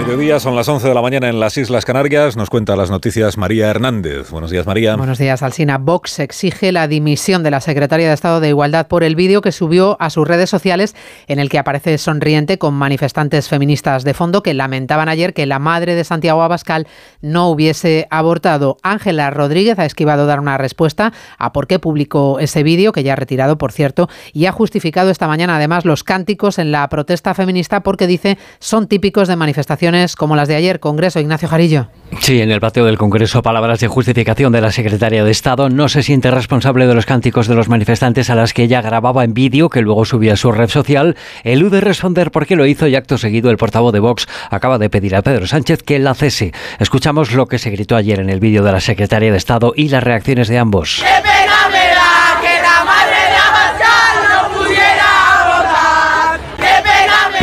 Mediodía, 0.00 0.40
son 0.40 0.56
las 0.56 0.66
11 0.66 0.88
de 0.88 0.94
la 0.94 1.02
mañana 1.02 1.28
en 1.28 1.40
las 1.40 1.58
Islas 1.58 1.84
Canarias. 1.84 2.34
Nos 2.34 2.48
cuenta 2.48 2.74
las 2.74 2.90
noticias 2.90 3.36
María 3.36 3.68
Hernández. 3.68 4.30
Buenos 4.30 4.50
días, 4.50 4.66
María. 4.66 4.96
Buenos 4.96 5.18
días, 5.18 5.42
Alsina. 5.42 5.76
Vox 5.76 6.20
exige 6.20 6.72
la 6.72 6.88
dimisión 6.88 7.42
de 7.42 7.50
la 7.50 7.60
secretaria 7.60 8.08
de 8.08 8.14
Estado 8.14 8.40
de 8.40 8.48
Igualdad 8.48 8.86
por 8.86 9.04
el 9.04 9.14
vídeo 9.14 9.42
que 9.42 9.52
subió 9.52 9.98
a 10.00 10.08
sus 10.08 10.26
redes 10.26 10.48
sociales 10.48 10.96
en 11.26 11.38
el 11.38 11.50
que 11.50 11.58
aparece 11.58 11.98
sonriente 11.98 12.56
con 12.56 12.72
manifestantes 12.72 13.50
feministas 13.50 14.02
de 14.02 14.14
fondo 14.14 14.42
que 14.42 14.54
lamentaban 14.54 15.10
ayer 15.10 15.34
que 15.34 15.44
la 15.44 15.58
madre 15.58 15.94
de 15.94 16.04
Santiago 16.04 16.42
Abascal 16.42 16.88
no 17.20 17.50
hubiese 17.50 18.08
abortado. 18.10 18.78
Ángela 18.82 19.28
Rodríguez 19.28 19.78
ha 19.78 19.84
esquivado 19.84 20.24
dar 20.24 20.40
una 20.40 20.56
respuesta 20.56 21.12
a 21.36 21.52
por 21.52 21.66
qué 21.66 21.78
publicó 21.78 22.38
ese 22.40 22.62
vídeo, 22.62 22.92
que 22.92 23.02
ya 23.02 23.12
ha 23.12 23.16
retirado, 23.16 23.58
por 23.58 23.70
cierto, 23.70 24.08
y 24.32 24.46
ha 24.46 24.52
justificado 24.52 25.10
esta 25.10 25.28
mañana 25.28 25.56
además 25.56 25.84
los 25.84 26.04
cánticos 26.04 26.58
en 26.58 26.72
la 26.72 26.88
protesta 26.88 27.34
feminista 27.34 27.82
porque 27.82 28.06
dice 28.06 28.38
son 28.60 28.88
típicos 28.88 29.28
de 29.28 29.36
manifestaciones 29.36 29.89
como 30.16 30.36
las 30.36 30.48
de 30.48 30.54
ayer. 30.54 30.78
Congreso, 30.78 31.20
Ignacio 31.20 31.48
Jarillo. 31.48 31.88
Sí, 32.20 32.40
en 32.40 32.50
el 32.50 32.60
patio 32.60 32.84
del 32.84 32.98
Congreso, 32.98 33.42
palabras 33.42 33.80
de 33.80 33.88
justificación 33.88 34.52
de 34.52 34.60
la 34.60 34.72
secretaria 34.72 35.24
de 35.24 35.30
Estado. 35.30 35.68
No 35.68 35.88
se 35.88 36.02
siente 36.02 36.30
responsable 36.30 36.86
de 36.86 36.94
los 36.94 37.06
cánticos 37.06 37.48
de 37.48 37.54
los 37.54 37.68
manifestantes 37.68 38.30
a 38.30 38.34
las 38.34 38.52
que 38.52 38.64
ella 38.64 38.82
grababa 38.82 39.24
en 39.24 39.34
vídeo, 39.34 39.68
que 39.68 39.80
luego 39.80 40.04
subía 40.04 40.34
a 40.34 40.36
su 40.36 40.52
red 40.52 40.68
social. 40.68 41.16
Elude 41.44 41.80
responder 41.80 42.30
por 42.30 42.46
qué 42.46 42.56
lo 42.56 42.66
hizo 42.66 42.86
y 42.86 42.96
acto 42.96 43.18
seguido 43.18 43.50
el 43.50 43.56
portavoz 43.56 43.92
de 43.92 44.00
Vox 44.00 44.26
acaba 44.50 44.78
de 44.78 44.90
pedir 44.90 45.16
a 45.16 45.22
Pedro 45.22 45.46
Sánchez 45.46 45.82
que 45.82 45.98
la 45.98 46.14
cese. 46.14 46.52
Escuchamos 46.78 47.32
lo 47.32 47.46
que 47.46 47.58
se 47.58 47.70
gritó 47.70 47.96
ayer 47.96 48.20
en 48.20 48.30
el 48.30 48.40
vídeo 48.40 48.62
de 48.62 48.72
la 48.72 48.80
secretaria 48.80 49.30
de 49.30 49.38
Estado 49.38 49.72
y 49.76 49.88
las 49.88 50.02
reacciones 50.02 50.48
de 50.48 50.58
ambos. 50.58 51.02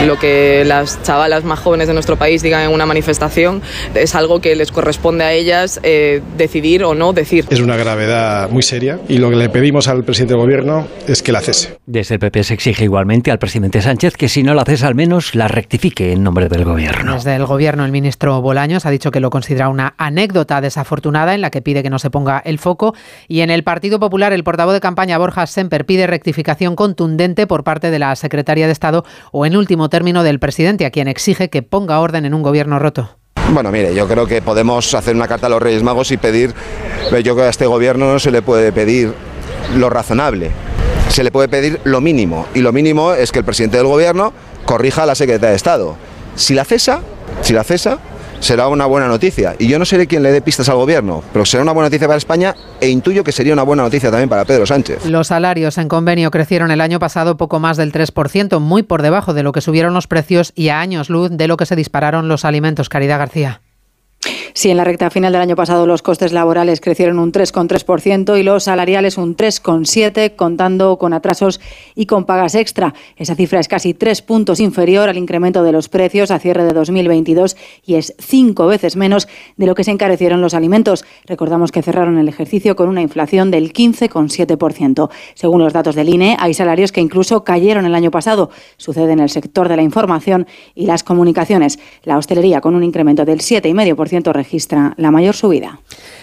Lo 0.08 0.18
que 0.18 0.64
las 0.66 1.04
chavalas 1.04 1.44
más 1.44 1.60
jóvenes 1.60 1.90
de 1.90 1.94
nuestro 1.94 2.16
país 2.16 2.42
digan 2.42 2.62
en 2.64 2.72
una 2.72 2.86
manifestación 2.86 3.62
es 3.94 4.16
algo 4.16 4.40
que 4.40 4.56
les 4.56 4.72
corresponde 4.72 5.26
a 5.26 5.34
ellas 5.34 5.82
eh, 5.84 6.22
decidir 6.38 6.86
o 6.86 6.96
no 6.96 7.12
decir. 7.12 7.44
Es 7.50 7.60
una 7.60 7.76
gravedad 7.76 8.50
muy 8.50 8.64
seria 8.64 9.02
y 9.10 9.18
lo 9.18 9.30
que 9.30 9.36
le 9.36 9.50
pedimos 9.50 9.90
al 9.90 10.06
presidente 10.06 10.36
del 10.36 10.44
gobierno 10.44 10.88
es 11.10 11.22
que 11.22 11.34
la 11.34 11.42
cese. 11.42 11.80
Desde 11.86 12.16
el 12.16 12.20
PP 12.20 12.46
se 12.46 12.54
exige 12.54 12.86
igualmente 12.86 13.32
al 13.32 13.38
presidente 13.38 13.82
Sánchez 13.82 14.16
que 14.16 14.30
si 14.30 14.44
no 14.44 14.54
la 14.54 14.64
cesa 14.64 14.88
al 14.88 14.96
menos 14.96 15.36
la 15.36 15.50
rectifique 15.50 16.14
en 16.14 16.24
nombre 16.24 16.48
del 16.48 16.64
gobierno. 16.64 17.16
Desde 17.16 17.36
el 17.36 17.46
gobierno 17.46 17.84
el 17.84 17.92
ministro 17.92 18.42
Bolaños 18.42 18.86
ha 18.86 18.92
dicho 18.92 19.12
que 19.12 19.20
lo 19.20 19.30
considera 19.30 19.68
una 19.68 19.94
anécdota 19.98 20.62
desafortunada 20.62 21.36
en 21.36 21.42
la 21.42 21.50
que 21.50 21.62
pide 21.62 21.84
que 21.84 21.90
no 21.90 22.00
se 22.00 22.10
ponga 22.10 22.42
el 22.46 22.60
foco 22.60 22.96
y 23.28 23.42
en 23.42 23.50
el 23.50 23.64
Partido 23.64 24.00
Popular 24.00 24.32
el 24.32 24.46
portavoz 24.46 24.74
de 24.74 24.80
campaña 24.80 25.18
Borja 25.18 25.46
Semper 25.48 25.86
pide 25.86 26.08
rectificación 26.08 26.78
contundente 26.78 27.46
por 27.46 27.66
parte 27.66 27.92
de 27.92 28.00
la 28.00 28.16
secretaria 28.16 28.68
de 28.68 28.72
Estado 28.72 29.04
o 29.34 29.46
en 29.46 29.58
último 29.58 29.90
término 29.90 29.97
del 29.98 30.40
presidente, 30.40 30.86
a 30.86 30.92
quien 30.92 31.08
exige 31.08 31.50
que 31.50 31.64
ponga 31.64 32.00
orden 32.00 32.26
en 32.26 32.34
un 32.34 32.44
gobierno 32.44 32.80
roto. 32.80 33.18
Bueno, 33.52 33.72
mire, 33.72 33.96
yo 33.96 34.08
creo 34.08 34.28
que 34.28 34.42
podemos 34.42 34.94
hacer 34.94 35.16
una 35.16 35.28
carta 35.28 35.48
a 35.48 35.50
los 35.50 35.62
Reyes 35.62 35.82
Magos 35.82 36.12
y 36.12 36.18
pedir, 36.18 36.54
yo 37.12 37.18
creo 37.22 37.36
que 37.36 37.42
a 37.44 37.50
este 37.50 37.66
gobierno 37.66 38.12
no 38.12 38.20
se 38.20 38.30
le 38.30 38.42
puede 38.42 38.72
pedir 38.72 39.14
lo 39.76 39.90
razonable, 39.90 40.52
se 41.10 41.24
le 41.24 41.32
puede 41.32 41.48
pedir 41.48 41.80
lo 41.84 42.00
mínimo, 42.00 42.46
y 42.54 42.60
lo 42.60 42.72
mínimo 42.72 43.14
es 43.14 43.32
que 43.32 43.40
el 43.40 43.46
presidente 43.46 43.78
del 43.78 43.88
gobierno 43.88 44.34
corrija 44.66 45.04
a 45.04 45.06
la 45.06 45.16
secretaria 45.16 45.50
de 45.50 45.56
Estado. 45.56 45.96
Si 46.36 46.54
la 46.54 46.66
cesa, 46.66 47.02
si 47.42 47.54
la 47.54 47.64
cesa, 47.64 48.00
será 48.40 48.68
una 48.68 48.86
buena 48.86 49.08
noticia. 49.08 49.56
Y 49.60 49.68
yo 49.68 49.80
no 49.80 49.86
seré 49.86 50.08
quien 50.08 50.24
le 50.24 50.32
dé 50.32 50.42
pistas 50.42 50.70
al 50.70 50.78
gobierno, 50.78 51.24
pero 51.34 51.46
será 51.46 51.64
una 51.64 51.74
buena 51.74 51.88
noticia 51.88 52.08
para 52.08 52.18
España 52.18 52.56
e 52.80 52.90
intuyo 52.90 53.24
que 53.24 53.32
sería 53.32 53.54
una 53.54 53.64
buena 53.64 53.84
noticia 53.84 54.10
también 54.10 54.30
para 54.30 54.46
Pedro 54.46 54.66
Sánchez. 54.66 55.06
Los 55.06 55.28
salarios 55.28 55.78
en 55.78 55.88
convenio 55.88 56.32
crecieron 56.32 56.72
el 56.72 56.82
año 56.82 57.00
pasado 57.00 57.38
poco 57.38 57.60
más 57.60 57.78
del 57.78 57.92
3%, 57.92 58.60
muy 58.60 58.84
por 58.84 59.02
debajo 59.02 59.34
de 59.34 59.44
lo 59.44 59.52
que 59.52 59.62
subieron 59.62 59.94
los 59.94 60.08
precios 60.08 60.54
y 60.56 60.70
a 60.70 60.80
años 60.80 61.10
luz 61.10 61.30
de 61.32 61.48
lo 61.48 61.58
que 61.58 61.66
se 61.66 61.76
dispararon 61.76 62.28
los 62.28 62.46
alimentos. 62.46 62.90
Caridad 62.90 63.20
García. 63.20 63.62
Sí, 64.54 64.70
en 64.70 64.78
la 64.78 64.84
recta 64.84 65.10
final 65.10 65.34
del 65.34 65.42
año 65.42 65.56
pasado 65.56 65.86
los 65.86 66.02
costes 66.02 66.34
laborales 66.34 66.82
crecieron 66.82 67.20
un 67.20 67.32
3,3% 67.32 68.40
y 68.40 68.44
los 68.44 68.64
salariales 68.64 69.18
un 69.18 69.36
3,7%, 69.36 70.36
contando 70.36 70.98
con 70.98 71.14
atrasos 71.14 71.60
y 71.96 72.06
con 72.06 72.26
pagas 72.26 72.56
extra. 72.56 72.94
Esa 73.16 73.36
cifra 73.36 73.60
es 73.60 73.68
casi 73.68 73.94
tres 73.94 74.22
puntos 74.22 74.60
inferior 74.60 75.10
al 75.10 75.18
incremento 75.18 75.64
de 75.64 75.72
los 75.72 75.90
precios 75.90 76.32
a 76.32 76.40
cierre 76.40 76.64
de 76.64 76.74
2022 76.74 77.56
y 77.86 77.96
es 77.96 78.16
cinco 78.20 78.68
veces 78.68 78.96
menos 78.96 79.28
de 79.58 79.66
lo 79.66 79.76
que 79.76 79.84
se 79.84 79.92
encarecieron 79.92 80.42
los 80.42 80.54
alimentos. 80.54 81.06
Recordamos 81.26 81.72
que 81.72 81.82
cerraron 81.82 82.18
el 82.18 82.30
ejercicio 82.30 82.76
con 82.76 82.90
una 82.90 83.02
inflación 83.02 83.52
del 83.52 83.74
15,7%. 83.74 85.10
Según 85.34 85.64
los 85.64 85.74
datos 85.74 85.96
del 85.96 86.10
INE, 86.10 86.38
hay 86.40 86.54
salarios 86.54 86.92
que 86.92 87.02
incluso 87.02 87.44
cayeron 87.44 87.86
el 87.86 87.96
año 87.96 88.12
pasado. 88.12 88.50
Sucede 88.78 89.12
en 89.12 89.20
el 89.20 89.30
sector 89.30 89.70
de 89.70 89.76
la 89.76 89.84
información 89.84 90.48
y 90.76 90.86
las 90.86 91.04
comunicaciones. 91.04 91.80
La 92.04 92.18
hostelería 92.18 92.62
con 92.62 92.76
un 92.76 92.84
incremento 92.84 93.26
del 93.26 93.40
7,5% 93.40 94.34
registra 94.38 94.94
la 94.98 95.12
mayor 95.12 95.36
subida. 95.36 95.80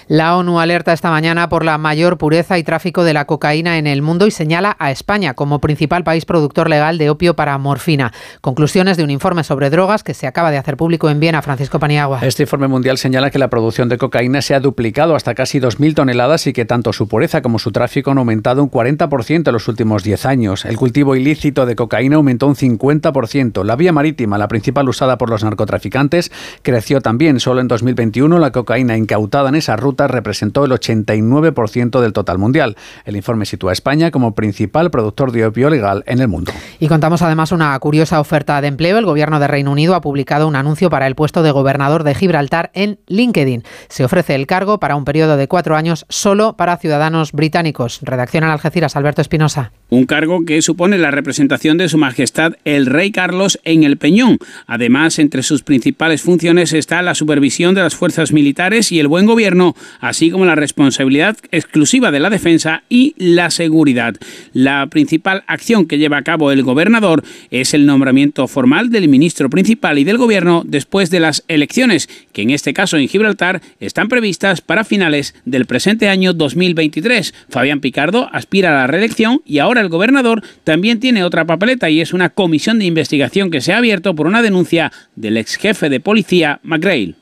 La 0.07 0.37
ONU 0.37 0.61
alerta 0.61 0.93
esta 0.93 1.11
mañana 1.11 1.49
por 1.49 1.65
la 1.65 1.79
mayor 1.79 2.19
pureza 2.19 2.59
y 2.59 2.63
tráfico 2.63 3.05
de 3.05 3.15
la 3.15 3.25
cocaína 3.25 3.79
en 3.79 3.87
el 3.87 4.03
mundo 4.03 4.27
y 4.27 4.31
señala 4.31 4.77
a 4.79 4.91
España 4.91 5.35
como 5.35 5.61
principal 5.61 6.05
país 6.05 6.27
productor 6.27 6.69
legal 6.69 6.99
de 6.99 7.11
opio 7.11 7.35
para 7.35 7.57
morfina. 7.59 8.13
Conclusiones 8.41 8.97
de 8.97 9.05
un 9.05 9.11
informe 9.11 9.45
sobre 9.45 9.71
drogas 9.71 10.05
que 10.05 10.15
se 10.15 10.27
acaba 10.27 10.51
de 10.51 10.59
hacer 10.59 10.77
público 10.77 11.11
en 11.11 11.21
Viena. 11.21 11.43
Francisco 11.43 11.79
Paniagua. 11.79 12.21
Este 12.23 12.45
informe 12.45 12.69
mundial 12.69 12.99
señala 12.99 13.31
que 13.31 13.39
la 13.39 13.49
producción 13.49 13.89
de 13.89 13.99
cocaína 13.99 14.43
se 14.43 14.55
ha 14.55 14.61
duplicado 14.61 15.17
hasta 15.17 15.35
casi 15.35 15.59
2.000 15.59 15.95
toneladas 15.95 16.47
y 16.47 16.53
que 16.53 16.65
tanto 16.65 16.93
su 16.93 17.09
pureza 17.09 17.43
como 17.43 17.59
su 17.59 17.73
tráfico 17.73 18.11
han 18.11 18.19
aumentado 18.19 18.63
un 18.63 18.71
40% 18.71 19.49
en 19.49 19.53
los 19.53 19.69
últimos 19.69 20.05
10 20.05 20.27
años. 20.27 20.65
El 20.65 20.77
cultivo 20.77 21.17
ilícito 21.17 21.67
de 21.67 21.75
cocaína 21.77 22.17
aumentó 22.17 22.47
un 22.47 22.55
50%. 22.55 23.65
La 23.65 23.75
vía 23.77 23.93
marítima, 23.93 24.39
la 24.39 24.49
principal 24.49 24.89
usada 24.89 25.19
por 25.19 25.31
los 25.31 25.43
narcotraficantes, 25.43 26.31
creció 26.63 27.01
también. 27.01 27.41
Solo 27.41 27.61
en 27.61 27.69
2021 27.69 28.04
la 28.13 28.53
cocaína 28.53 28.97
incautada 28.97 29.49
en 29.49 29.55
esa 29.55 29.77
ruta 29.77 30.09
representó 30.09 30.65
el 30.65 30.73
89% 30.73 32.01
del 32.01 32.13
total 32.13 32.39
mundial. 32.39 32.77
El 33.05 33.17
informe 33.17 33.47
sitúa 33.47 33.71
a 33.71 33.73
España 33.73 34.11
como 34.11 34.35
principal 34.35 34.91
productor 34.91 35.33
de 35.33 35.47
opio 35.47 35.71
legal 35.71 36.05
en 36.07 36.21
el 36.21 36.29
mundo. 36.29 36.53
Y 36.79 36.89
contamos 36.89 37.23
además 37.23 37.53
una 37.53 37.79
curiosa 37.79 38.21
oferta 38.21 38.61
de 38.61 38.69
empleo. 38.69 38.99
El 38.99 39.07
gobierno 39.07 39.41
de 39.41 39.49
Reino 39.49 39.73
Unido 39.73 39.95
ha 39.95 40.01
publicado 40.01 40.49
un 40.49 40.57
anuncio 40.57 40.91
para 40.91 41.07
el 41.07 41.15
puesto 41.15 41.43
de 41.43 41.51
gobernador 41.51 42.05
de 42.05 42.15
Gibraltar 42.15 42.71
en 42.75 42.99
LinkedIn. 43.07 43.63
Se 43.89 44.05
ofrece 44.05 44.35
el 44.35 44.47
cargo 44.47 44.79
para 44.79 44.97
un 44.97 45.05
periodo 45.05 45.37
de 45.37 45.49
cuatro 45.49 45.77
años 45.77 46.07
solo 46.09 46.57
para 46.57 46.77
ciudadanos 46.77 47.33
británicos. 47.33 48.01
Redacción 48.03 48.45
en 48.45 48.51
Algeciras, 48.51 48.97
Alberto 48.97 49.23
Espinosa. 49.23 49.73
Un 49.91 50.07
cargo 50.07 50.45
que 50.45 50.63
supone 50.63 50.99
la 50.99 51.11
representación 51.11 51.79
de 51.79 51.89
Su 51.89 51.99
Majestad 51.99 52.55
el 52.65 52.87
Rey 52.87 53.13
Carlos 53.13 53.61
en 53.65 53.85
el 53.85 53.97
Peñón. 53.97 54.39
Además, 54.67 55.19
entre 55.19 55.43
sus 55.43 55.63
principales 55.63 56.23
funciones 56.23 56.73
está 56.73 57.03
la 57.03 57.15
supervisión 57.15 57.75
de 57.75 57.83
las 57.83 57.94
las 57.95 57.99
fuerzas 58.01 58.33
militares 58.33 58.91
y 58.91 58.99
el 58.99 59.07
buen 59.07 59.25
gobierno, 59.25 59.77
así 60.01 60.33
como 60.33 60.45
la 60.47 60.57
responsabilidad 60.57 61.37
exclusiva 61.53 62.11
de 62.11 62.19
la 62.19 62.29
defensa 62.29 62.83
y 62.89 63.15
la 63.19 63.51
seguridad. 63.51 64.17
La 64.53 64.89
principal 64.89 65.45
acción 65.47 65.87
que 65.87 65.99
lleva 65.99 66.17
a 66.17 66.23
cabo 66.23 66.51
el 66.51 66.65
gobernador 66.65 67.23
es 67.53 67.73
el 67.73 67.87
nombramiento 67.87 68.49
formal 68.49 68.91
del 68.91 69.07
ministro 69.07 69.49
principal 69.49 70.01
y 70.01 70.05
del 70.05 70.19
gobierno 70.19 70.65
después 70.67 71.09
de 71.11 71.21
las 71.21 71.45
elecciones, 71.47 72.09
que 72.33 72.43
en 72.43 72.51
este 72.51 72.75
caso 72.75 72.97
en 72.97 73.07
Gibraltar 73.07 73.63
están 73.79 74.09
previstas 74.09 74.61
para 74.61 74.83
finales 74.83 75.37
del 75.45 75.67
presente 75.67 76.09
año 76.09 76.33
2023. 76.33 77.33
Fabián 77.49 77.79
Picardo 77.79 78.29
aspira 78.33 78.71
a 78.71 78.81
la 78.81 78.87
reelección 78.89 79.41
y 79.47 79.59
ahora 79.59 79.83
el 79.83 79.89
gobernador 79.89 80.43
también 80.65 80.99
tiene 80.99 81.23
otra 81.23 81.45
papeleta 81.45 81.91
y 81.91 82.01
es 82.01 82.13
una 82.13 82.31
comisión 82.31 82.81
de 82.81 82.87
investigación 82.87 83.53
que 83.53 83.61
se 83.61 83.73
ha 83.73 83.79
abierto 83.79 84.17
por 84.17 84.27
una 84.27 84.43
denuncia 84.43 84.91
del 85.15 85.37
ex 85.37 85.55
jefe 85.55 85.89
de 85.89 86.01
policía, 86.01 86.59
McGrail. 86.65 87.15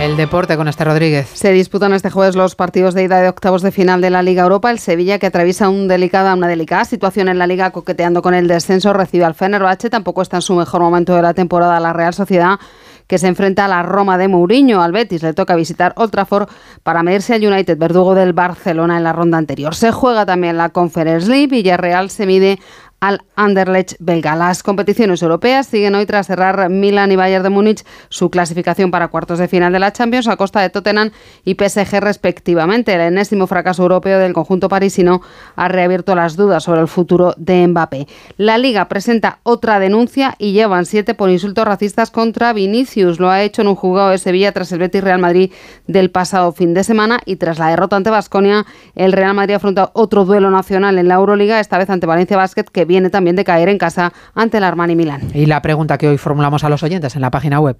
El 0.00 0.16
deporte 0.16 0.56
con 0.56 0.66
este 0.66 0.82
Rodríguez. 0.82 1.28
Se 1.34 1.52
disputan 1.52 1.92
este 1.92 2.08
jueves 2.08 2.34
los 2.34 2.54
partidos 2.54 2.94
de 2.94 3.02
ida 3.02 3.20
de 3.20 3.28
octavos 3.28 3.60
de 3.60 3.70
final 3.70 4.00
de 4.00 4.08
la 4.08 4.22
Liga 4.22 4.44
Europa. 4.44 4.70
El 4.70 4.78
Sevilla, 4.78 5.18
que 5.18 5.26
atraviesa 5.26 5.68
una 5.68 5.94
delicada 5.94 6.86
situación 6.86 7.28
en 7.28 7.38
la 7.38 7.46
Liga, 7.46 7.70
coqueteando 7.70 8.22
con 8.22 8.32
el 8.32 8.48
descenso, 8.48 8.94
recibe 8.94 9.26
al 9.26 9.34
Fenerbahce. 9.34 9.90
Tampoco 9.90 10.22
está 10.22 10.38
en 10.38 10.42
su 10.42 10.54
mejor 10.54 10.80
momento 10.80 11.14
de 11.14 11.20
la 11.20 11.34
temporada 11.34 11.78
la 11.80 11.92
Real 11.92 12.14
Sociedad 12.14 12.58
que 13.06 13.18
se 13.18 13.26
enfrenta 13.26 13.64
a 13.64 13.68
la 13.68 13.82
Roma 13.82 14.16
de 14.16 14.28
Mourinho. 14.28 14.80
Al 14.80 14.92
Betis 14.92 15.22
le 15.22 15.34
toca 15.34 15.54
visitar 15.56 15.92
Old 15.96 16.12
Trafford 16.12 16.48
para 16.82 17.02
medirse 17.02 17.34
al 17.34 17.44
United, 17.44 17.76
verdugo 17.76 18.14
del 18.14 18.32
Barcelona 18.32 18.96
en 18.96 19.04
la 19.04 19.12
ronda 19.12 19.36
anterior. 19.36 19.74
Se 19.74 19.90
juega 19.90 20.24
también 20.24 20.56
la 20.56 20.68
Conference 20.68 21.28
League. 21.28 21.48
Villarreal 21.48 22.08
se 22.08 22.24
mide 22.24 22.58
al 23.00 23.22
Anderlecht 23.34 23.94
belga. 23.98 24.36
Las 24.36 24.62
competiciones 24.62 25.22
europeas 25.22 25.66
siguen 25.66 25.94
hoy 25.94 26.04
tras 26.04 26.26
cerrar 26.26 26.68
Milan 26.68 27.10
y 27.10 27.16
Bayern 27.16 27.42
de 27.42 27.50
Múnich 27.50 27.84
su 28.10 28.30
clasificación 28.30 28.90
para 28.90 29.08
cuartos 29.08 29.38
de 29.38 29.48
final 29.48 29.72
de 29.72 29.78
la 29.78 29.92
Champions 29.92 30.28
a 30.28 30.36
costa 30.36 30.60
de 30.60 30.68
Tottenham 30.68 31.10
y 31.44 31.54
PSG 31.54 32.00
respectivamente. 32.00 32.94
El 32.94 33.00
enésimo 33.00 33.46
fracaso 33.46 33.82
europeo 33.82 34.18
del 34.18 34.34
conjunto 34.34 34.68
parisino 34.68 35.22
ha 35.56 35.68
reabierto 35.68 36.14
las 36.14 36.36
dudas 36.36 36.62
sobre 36.64 36.82
el 36.82 36.88
futuro 36.88 37.34
de 37.38 37.66
Mbappé. 37.66 38.06
La 38.36 38.58
Liga 38.58 38.88
presenta 38.88 39.38
otra 39.44 39.78
denuncia 39.78 40.34
y 40.38 40.52
llevan 40.52 40.84
siete 40.84 41.14
por 41.14 41.30
insultos 41.30 41.64
racistas 41.64 42.10
contra 42.10 42.52
Vinicius. 42.52 43.18
Lo 43.18 43.30
ha 43.30 43.42
hecho 43.42 43.62
en 43.62 43.68
un 43.68 43.76
juzgado 43.76 44.10
de 44.10 44.18
Sevilla 44.18 44.52
tras 44.52 44.72
el 44.72 44.78
Betis 44.78 45.02
Real 45.02 45.18
Madrid 45.18 45.52
del 45.86 46.10
pasado 46.10 46.52
fin 46.52 46.74
de 46.74 46.84
semana 46.84 47.20
y 47.24 47.36
tras 47.36 47.58
la 47.58 47.68
derrota 47.68 47.96
ante 47.96 48.10
Basconia, 48.10 48.66
el 48.94 49.12
Real 49.12 49.34
Madrid 49.34 49.54
afronta 49.54 49.90
otro 49.94 50.26
duelo 50.26 50.50
nacional 50.50 50.98
en 50.98 51.08
la 51.08 51.14
Euroliga, 51.14 51.60
esta 51.60 51.78
vez 51.78 51.88
ante 51.88 52.06
Valencia 52.06 52.36
Basket 52.36 52.64
que 52.64 52.84
viene 52.90 53.08
también 53.08 53.36
de 53.36 53.44
caer 53.44 53.68
en 53.68 53.78
casa 53.78 54.12
ante 54.34 54.58
el 54.58 54.64
Armani 54.64 54.96
Milán. 54.96 55.22
Y 55.32 55.46
la 55.46 55.62
pregunta 55.62 55.96
que 55.96 56.08
hoy 56.08 56.18
formulamos 56.18 56.64
a 56.64 56.68
los 56.68 56.82
oyentes 56.82 57.14
en 57.14 57.22
la 57.22 57.30
página 57.30 57.60
web. 57.60 57.78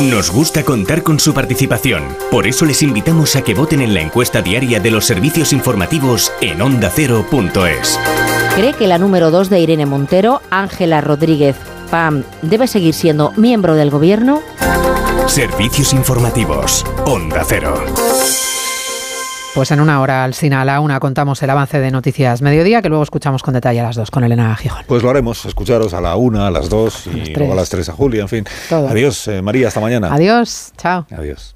Nos 0.00 0.30
gusta 0.30 0.62
contar 0.62 1.02
con 1.02 1.18
su 1.18 1.32
participación. 1.32 2.02
Por 2.30 2.46
eso 2.46 2.66
les 2.66 2.82
invitamos 2.82 3.34
a 3.34 3.42
que 3.42 3.54
voten 3.54 3.80
en 3.80 3.94
la 3.94 4.02
encuesta 4.02 4.42
diaria 4.42 4.78
de 4.78 4.90
los 4.90 5.06
servicios 5.06 5.54
informativos 5.54 6.30
en 6.42 6.60
ondacero.es. 6.60 7.98
¿Cree 8.54 8.74
que 8.74 8.86
la 8.86 8.98
número 8.98 9.30
2 9.30 9.48
de 9.48 9.60
Irene 9.60 9.86
Montero, 9.86 10.42
Ángela 10.50 11.00
Rodríguez 11.00 11.56
Pam, 11.90 12.24
debe 12.42 12.66
seguir 12.66 12.92
siendo 12.92 13.32
miembro 13.36 13.74
del 13.74 13.88
gobierno? 13.90 14.42
Servicios 15.26 15.94
informativos. 15.94 16.84
Onda 17.06 17.42
Cero. 17.46 17.82
Pues 19.56 19.70
en 19.70 19.80
una 19.80 20.02
hora 20.02 20.22
al 20.22 20.34
Sina 20.34 20.60
a 20.60 20.64
la 20.66 20.80
una 20.80 21.00
contamos 21.00 21.42
el 21.42 21.48
avance 21.48 21.80
de 21.80 21.90
Noticias 21.90 22.42
Mediodía, 22.42 22.82
que 22.82 22.90
luego 22.90 23.02
escuchamos 23.02 23.42
con 23.42 23.54
detalle 23.54 23.80
a 23.80 23.84
las 23.84 23.96
dos 23.96 24.10
con 24.10 24.22
Elena 24.22 24.54
Gijón. 24.54 24.82
Pues 24.86 25.02
lo 25.02 25.08
haremos, 25.08 25.46
escucharos 25.46 25.94
a 25.94 26.02
la 26.02 26.14
una, 26.16 26.48
a 26.48 26.50
las 26.50 26.68
dos 26.68 27.06
y 27.06 27.32
luego 27.32 27.54
a 27.54 27.56
las 27.56 27.70
tres 27.70 27.88
a 27.88 27.92
Julia, 27.92 28.20
en 28.20 28.28
fin. 28.28 28.44
Adiós, 28.70 29.28
eh, 29.28 29.40
María, 29.40 29.68
hasta 29.68 29.80
mañana. 29.80 30.12
Adiós, 30.12 30.74
chao. 30.76 31.06
Adiós. 31.10 31.55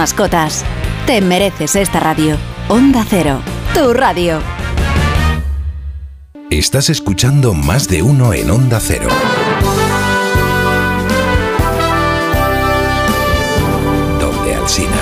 Te 1.05 1.21
mereces 1.21 1.75
esta 1.75 1.99
radio. 1.99 2.35
Onda 2.69 3.05
Cero, 3.07 3.39
tu 3.75 3.93
radio. 3.93 4.39
Estás 6.49 6.89
escuchando 6.89 7.53
más 7.53 7.87
de 7.87 8.01
uno 8.01 8.33
en 8.33 8.49
Onda 8.49 8.79
Cero. 8.79 9.09
Donde 14.19 14.55
Alcina. 14.55 15.00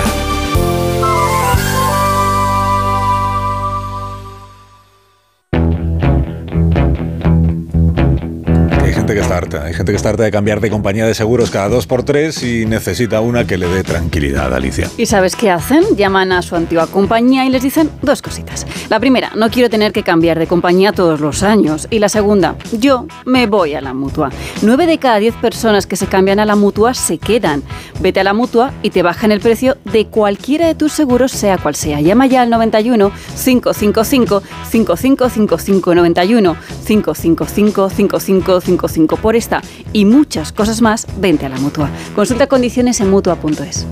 Harta, 9.36 9.64
hay 9.64 9.74
gente 9.74 9.92
que 9.92 9.96
está 9.96 10.10
harta 10.10 10.22
de 10.22 10.30
cambiar 10.30 10.60
de 10.60 10.70
compañía 10.70 11.06
de 11.06 11.14
seguros 11.14 11.50
cada 11.50 11.68
dos 11.68 11.86
por 11.86 12.02
tres 12.02 12.42
y 12.42 12.66
necesita 12.66 13.20
una 13.20 13.46
que 13.46 13.58
le 13.58 13.68
dé 13.68 13.82
tranquilidad, 13.82 14.52
Alicia. 14.54 14.90
¿Y 14.96 15.06
sabes 15.06 15.36
qué 15.36 15.50
hacen? 15.50 15.84
Llaman 15.96 16.32
a 16.32 16.42
su 16.42 16.56
antigua 16.56 16.86
compañía 16.86 17.44
y 17.46 17.50
les 17.50 17.62
dicen 17.62 17.90
dos 18.02 18.22
cositas. 18.22 18.66
La 18.88 19.00
primera, 19.00 19.30
no 19.36 19.50
quiero 19.50 19.70
tener 19.70 19.92
que 19.92 20.02
cambiar 20.02 20.38
de 20.38 20.46
compañía 20.46 20.92
todos 20.92 21.20
los 21.20 21.42
años. 21.42 21.86
Y 21.90 21.98
la 21.98 22.08
segunda, 22.08 22.56
yo 22.72 23.06
me 23.24 23.46
voy 23.46 23.74
a 23.74 23.80
la 23.80 23.94
mutua. 23.94 24.30
Nueve 24.62 24.86
de 24.86 24.98
cada 24.98 25.18
diez 25.18 25.34
personas 25.36 25.86
que 25.86 25.96
se 25.96 26.06
cambian 26.06 26.40
a 26.40 26.46
la 26.46 26.56
mutua 26.56 26.94
se 26.94 27.18
quedan. 27.18 27.62
Vete 28.00 28.20
a 28.20 28.24
la 28.24 28.32
mutua 28.32 28.72
y 28.82 28.90
te 28.90 29.02
bajan 29.02 29.32
el 29.32 29.40
precio 29.40 29.76
de 29.92 30.06
cualquiera 30.06 30.66
de 30.66 30.74
tus 30.74 30.92
seguros, 30.92 31.32
sea 31.32 31.58
cual 31.58 31.74
sea. 31.74 32.00
Llama 32.00 32.26
ya 32.26 32.42
al 32.42 32.50
91 32.50 33.10
555 33.10 34.42
5555 34.70 35.94
91 35.94 36.56
555 36.86 37.90
5555 37.90 39.19
por 39.20 39.36
esta 39.36 39.62
y 39.92 40.04
muchas 40.04 40.52
cosas 40.52 40.80
más, 40.82 41.06
vente 41.18 41.46
a 41.46 41.48
la 41.48 41.58
mutua. 41.58 41.90
Consulta 42.14 42.46
condiciones 42.46 43.00
en 43.00 43.10
mutua.es. 43.10 43.86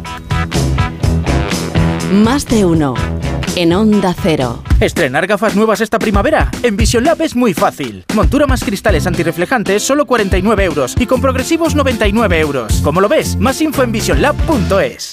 Más 2.12 2.46
de 2.46 2.64
uno. 2.64 2.94
En 3.56 3.72
Onda 3.72 4.14
Cero. 4.22 4.62
Estrenar 4.80 5.26
gafas 5.26 5.56
nuevas 5.56 5.80
esta 5.80 5.98
primavera. 5.98 6.50
En 6.62 6.76
Vision 6.76 7.04
Lab 7.04 7.20
es 7.22 7.34
muy 7.34 7.52
fácil. 7.54 8.04
Montura 8.14 8.46
más 8.46 8.62
cristales 8.62 9.06
antirreflejantes, 9.06 9.82
solo 9.82 10.06
49 10.06 10.64
euros. 10.64 10.94
Y 10.98 11.06
con 11.06 11.20
progresivos, 11.20 11.74
99 11.74 12.38
euros. 12.38 12.80
¿Cómo 12.84 13.00
lo 13.00 13.08
ves? 13.08 13.36
Más 13.36 13.60
info 13.60 13.82
en 13.82 13.92
visionlab.es. 13.92 15.12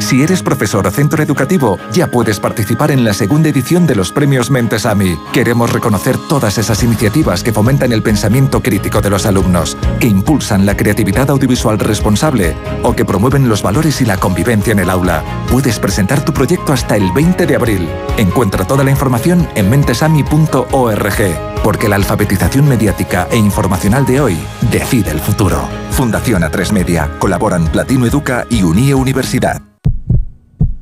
Si 0.00 0.22
eres 0.22 0.42
profesor 0.42 0.86
o 0.86 0.90
centro 0.90 1.22
educativo, 1.22 1.78
ya 1.92 2.10
puedes 2.10 2.40
participar 2.40 2.90
en 2.90 3.04
la 3.04 3.14
segunda 3.14 3.48
edición 3.48 3.86
de 3.86 3.94
los 3.94 4.12
premios 4.12 4.50
Mentes 4.50 4.86
AMI. 4.86 5.16
Queremos 5.32 5.72
reconocer 5.72 6.16
todas 6.28 6.58
esas 6.58 6.82
iniciativas 6.82 7.42
que 7.42 7.52
fomentan 7.52 7.92
el 7.92 8.02
pensamiento 8.02 8.62
crítico 8.62 9.00
de 9.00 9.10
los 9.10 9.26
alumnos, 9.26 9.76
que 10.00 10.06
impulsan 10.06 10.66
la 10.66 10.76
creatividad 10.76 11.30
audiovisual 11.30 11.78
responsable 11.78 12.54
o 12.82 12.94
que 12.94 13.04
promueven 13.04 13.48
los 13.48 13.62
valores 13.62 14.00
y 14.00 14.04
la 14.04 14.16
convivencia 14.16 14.72
en 14.72 14.80
el 14.80 14.90
aula. 14.90 15.22
Puedes 15.50 15.78
presentar 15.78 16.24
tu 16.24 16.32
proyecto 16.32 16.72
hasta 16.72 16.96
el 16.96 17.12
20 17.12 17.46
de 17.46 17.56
abril. 17.56 17.88
Encuentra 18.16 18.66
toda 18.66 18.84
la 18.84 18.90
información 18.90 19.48
en 19.54 19.70
mentesami.org, 19.70 21.62
porque 21.62 21.88
la 21.88 21.96
alfabetización 21.96 22.68
mediática 22.68 23.28
e 23.30 23.36
informacional 23.36 24.04
de 24.06 24.20
hoy 24.20 24.38
decide 24.70 25.10
el 25.10 25.20
futuro. 25.20 25.83
Fundación 25.94 26.42
A3 26.42 26.72
Media. 26.72 27.08
Colaboran 27.20 27.68
Platino 27.68 28.06
Educa 28.06 28.46
y 28.50 28.64
Unie 28.64 28.94
Universidad. 28.94 29.62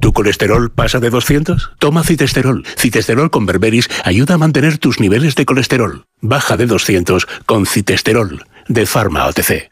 ¿Tu 0.01 0.15
colesterol 0.15 0.71
pasa 0.71 1.01
de 1.01 1.11
200? 1.11 1.73
Toma 1.79 2.03
citesterol. 2.03 2.65
Citesterol 2.79 3.31
con 3.31 3.45
berberis 3.45 3.91
ayuda 4.05 4.35
a 4.35 4.39
mantener 4.39 4.79
tus 4.79 5.01
niveles 5.01 5.35
de 5.35 5.45
colesterol. 5.45 6.07
Baja 6.23 6.57
de 6.57 6.67
200 6.67 7.27
con 7.45 7.67
citesterol 7.67 8.47
de 8.69 8.87
Pharma 8.87 9.27
OTC. 9.27 9.71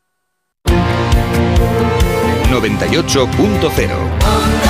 98.0. 2.51 4.69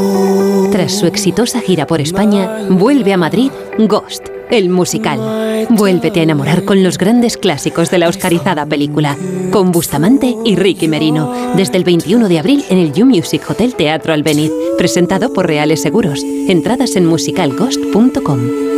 Su 0.89 1.05
exitosa 1.05 1.61
gira 1.61 1.87
por 1.87 2.01
España, 2.01 2.67
vuelve 2.69 3.13
a 3.13 3.17
Madrid 3.17 3.51
Ghost, 3.77 4.27
el 4.49 4.69
musical. 4.69 5.67
Vuélvete 5.69 6.19
a 6.19 6.23
enamorar 6.23 6.65
con 6.65 6.83
los 6.83 6.97
grandes 6.97 7.37
clásicos 7.37 7.91
de 7.91 7.99
la 7.99 8.09
oscarizada 8.09 8.65
película, 8.65 9.17
con 9.51 9.71
Bustamante 9.71 10.35
y 10.43 10.55
Ricky 10.55 10.87
Merino, 10.87 11.53
desde 11.55 11.77
el 11.77 11.83
21 11.83 12.27
de 12.27 12.39
abril 12.39 12.65
en 12.69 12.79
el 12.79 12.93
You 12.93 13.05
Music 13.05 13.43
Hotel 13.49 13.75
Teatro 13.75 14.13
Albeniz, 14.13 14.51
presentado 14.77 15.33
por 15.33 15.47
Reales 15.47 15.81
Seguros. 15.81 16.23
Entradas 16.23 16.95
en 16.95 17.05
musicalghost.com. 17.05 18.70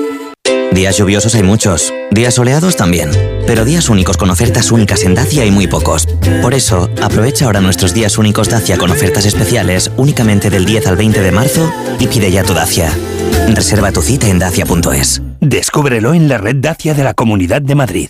Días 0.73 0.97
lluviosos 0.97 1.35
hay 1.35 1.43
muchos, 1.43 1.93
días 2.09 2.33
soleados 2.33 2.75
también, 2.75 3.11
pero 3.45 3.63
días 3.63 3.89
únicos 3.89 4.17
con 4.17 4.31
ofertas 4.31 4.72
únicas 4.72 5.03
en 5.03 5.13
Dacia 5.13 5.43
hay 5.43 5.51
muy 5.51 5.67
pocos. 5.67 6.07
Por 6.41 6.56
eso, 6.56 6.89
aprovecha 6.99 7.45
ahora 7.45 7.61
nuestros 7.61 7.93
días 7.93 8.17
únicos 8.17 8.49
Dacia 8.49 8.79
con 8.79 8.89
ofertas 8.89 9.25
especiales 9.25 9.91
únicamente 9.97 10.49
del 10.49 10.65
10 10.65 10.88
al 10.88 10.95
20 10.95 11.22
de 11.22 11.31
marzo 11.31 11.72
y 11.99 12.07
pide 12.07 12.31
ya 12.31 12.43
tu 12.43 12.56
Dacia. 12.56 12.91
Reserva 13.49 13.91
tu 13.91 14.01
cita 14.01 14.27
en 14.27 14.39
dacia.es. 14.39 15.22
Descúbrelo 15.41 16.15
en 16.15 16.27
la 16.27 16.39
red 16.39 16.56
Dacia 16.56 16.95
de 16.95 17.03
la 17.03 17.13
Comunidad 17.13 17.61
de 17.61 17.75
Madrid. 17.75 18.09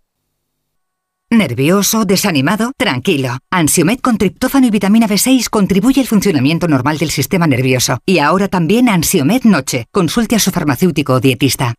¿Nervioso? 1.31 2.03
¿Desanimado? 2.03 2.73
Tranquilo. 2.75 3.37
Ansiomed 3.49 3.99
con 3.99 4.17
triptófano 4.17 4.67
y 4.67 4.69
vitamina 4.69 5.07
B6 5.07 5.49
contribuye 5.49 6.01
al 6.01 6.07
funcionamiento 6.07 6.67
normal 6.67 6.97
del 6.97 7.09
sistema 7.09 7.47
nervioso. 7.47 7.99
Y 8.05 8.19
ahora 8.19 8.49
también 8.49 8.89
Ansiomed 8.89 9.43
Noche. 9.43 9.85
Consulte 9.91 10.35
a 10.35 10.39
su 10.39 10.51
farmacéutico 10.51 11.13
o 11.13 11.19
dietista. 11.21 11.73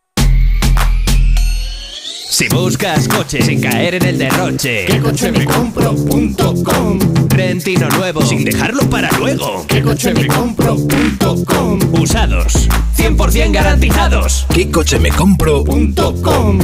Si 2.30 2.48
buscas 2.48 3.06
coche 3.08 3.42
sin 3.42 3.60
caer 3.60 3.96
en 3.96 4.06
el 4.06 4.16
derroche, 4.16 4.86
¿qué 4.86 4.98
coche 5.00 5.30
me 5.30 5.44
compro.com? 5.44 6.98
Rentino 7.28 7.90
nuevo 7.90 8.22
sin 8.22 8.44
dejarlo 8.44 8.88
para 8.88 9.10
luego, 9.18 9.66
¿qué 9.68 9.82
coche 9.82 10.14
me 10.14 10.28
compro.com? 10.28 11.78
Usados, 12.00 12.70
100% 12.96 13.52
garantizados, 13.52 14.46
¿Qué 14.48 14.70
coche 14.70 14.98
me 14.98 15.10
compro.com? 15.10 16.58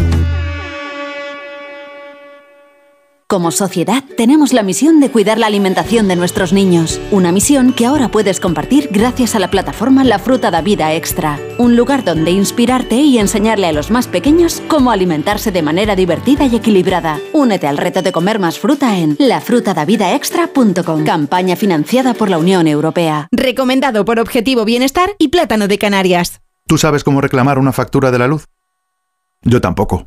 Como 3.30 3.50
sociedad 3.50 4.04
tenemos 4.16 4.54
la 4.54 4.62
misión 4.62 5.00
de 5.00 5.10
cuidar 5.10 5.36
la 5.36 5.48
alimentación 5.48 6.08
de 6.08 6.16
nuestros 6.16 6.54
niños, 6.54 6.98
una 7.10 7.30
misión 7.30 7.74
que 7.74 7.84
ahora 7.84 8.08
puedes 8.08 8.40
compartir 8.40 8.88
gracias 8.90 9.34
a 9.34 9.38
la 9.38 9.50
plataforma 9.50 10.02
La 10.02 10.18
Fruta 10.18 10.50
da 10.50 10.62
Vida 10.62 10.94
Extra, 10.94 11.38
un 11.58 11.76
lugar 11.76 12.04
donde 12.04 12.30
inspirarte 12.30 12.94
y 12.94 13.18
enseñarle 13.18 13.66
a 13.66 13.72
los 13.72 13.90
más 13.90 14.06
pequeños 14.06 14.62
cómo 14.66 14.92
alimentarse 14.92 15.52
de 15.52 15.60
manera 15.60 15.94
divertida 15.94 16.46
y 16.46 16.56
equilibrada. 16.56 17.20
Únete 17.34 17.66
al 17.66 17.76
reto 17.76 18.00
de 18.00 18.12
comer 18.12 18.38
más 18.38 18.58
fruta 18.58 18.96
en 18.96 19.14
lafrutadavidaextra.com. 19.18 21.04
Campaña 21.04 21.54
financiada 21.54 22.14
por 22.14 22.30
la 22.30 22.38
Unión 22.38 22.66
Europea. 22.66 23.28
Recomendado 23.30 24.06
por 24.06 24.20
Objetivo 24.20 24.64
Bienestar 24.64 25.10
y 25.18 25.28
Plátano 25.28 25.68
de 25.68 25.76
Canarias. 25.76 26.40
¿Tú 26.66 26.78
sabes 26.78 27.04
cómo 27.04 27.20
reclamar 27.20 27.58
una 27.58 27.72
factura 27.72 28.10
de 28.10 28.20
la 28.20 28.26
luz? 28.26 28.46
Yo 29.42 29.60
tampoco. 29.60 30.06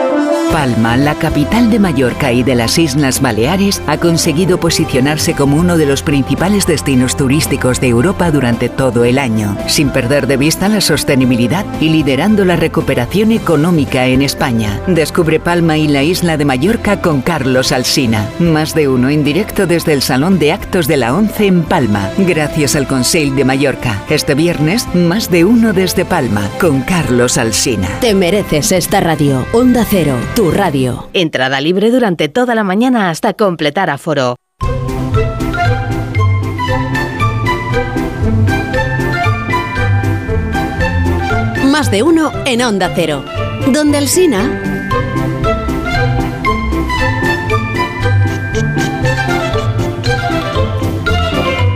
Palma, 0.51 0.97
la 0.97 1.15
capital 1.15 1.69
de 1.69 1.79
Mallorca 1.79 2.33
y 2.33 2.43
de 2.43 2.55
las 2.55 2.77
Islas 2.77 3.21
Baleares, 3.21 3.81
ha 3.87 3.97
conseguido 3.97 4.59
posicionarse 4.59 5.33
como 5.33 5.55
uno 5.55 5.77
de 5.77 5.85
los 5.85 6.03
principales 6.03 6.67
destinos 6.67 7.15
turísticos 7.15 7.79
de 7.79 7.87
Europa 7.87 8.31
durante 8.31 8.67
todo 8.67 9.05
el 9.05 9.17
año, 9.17 9.57
sin 9.67 9.91
perder 9.91 10.27
de 10.27 10.35
vista 10.35 10.67
la 10.67 10.81
sostenibilidad 10.81 11.65
y 11.79 11.87
liderando 11.87 12.43
la 12.43 12.57
recuperación 12.57 13.31
económica 13.31 14.07
en 14.07 14.21
España. 14.21 14.81
Descubre 14.87 15.39
Palma 15.39 15.77
y 15.77 15.87
la 15.87 16.03
isla 16.03 16.35
de 16.35 16.43
Mallorca 16.43 17.01
con 17.01 17.21
Carlos 17.21 17.71
Alsina. 17.71 18.29
Más 18.39 18.75
de 18.75 18.89
uno 18.89 19.09
en 19.09 19.23
directo 19.23 19.67
desde 19.67 19.93
el 19.93 20.01
Salón 20.01 20.37
de 20.37 20.51
Actos 20.51 20.85
de 20.85 20.97
la 20.97 21.15
ONCE 21.15 21.47
en 21.47 21.63
Palma, 21.63 22.09
gracias 22.17 22.75
al 22.75 22.87
Conseil 22.87 23.37
de 23.37 23.45
Mallorca. 23.45 24.03
Este 24.09 24.35
viernes, 24.35 24.85
más 24.93 25.31
de 25.31 25.45
uno 25.45 25.71
desde 25.71 26.03
Palma 26.03 26.49
con 26.59 26.81
Carlos 26.81 27.37
Alsina. 27.37 27.87
Te 28.01 28.13
mereces 28.13 28.73
esta 28.73 28.99
radio. 28.99 29.45
Onda 29.53 29.85
Cero, 29.89 30.17
radio. 30.49 31.09
Entrada 31.13 31.61
libre 31.61 31.91
durante 31.91 32.29
toda 32.29 32.55
la 32.55 32.63
mañana 32.63 33.11
hasta 33.11 33.33
completar 33.33 33.91
aforo. 33.91 34.37
Más 41.65 41.91
de 41.91 42.01
uno 42.01 42.31
en 42.45 42.61
Onda 42.63 42.91
Cero. 42.95 43.23
Donde 43.67 43.99
el 43.99 44.07
Sina. 44.07 44.71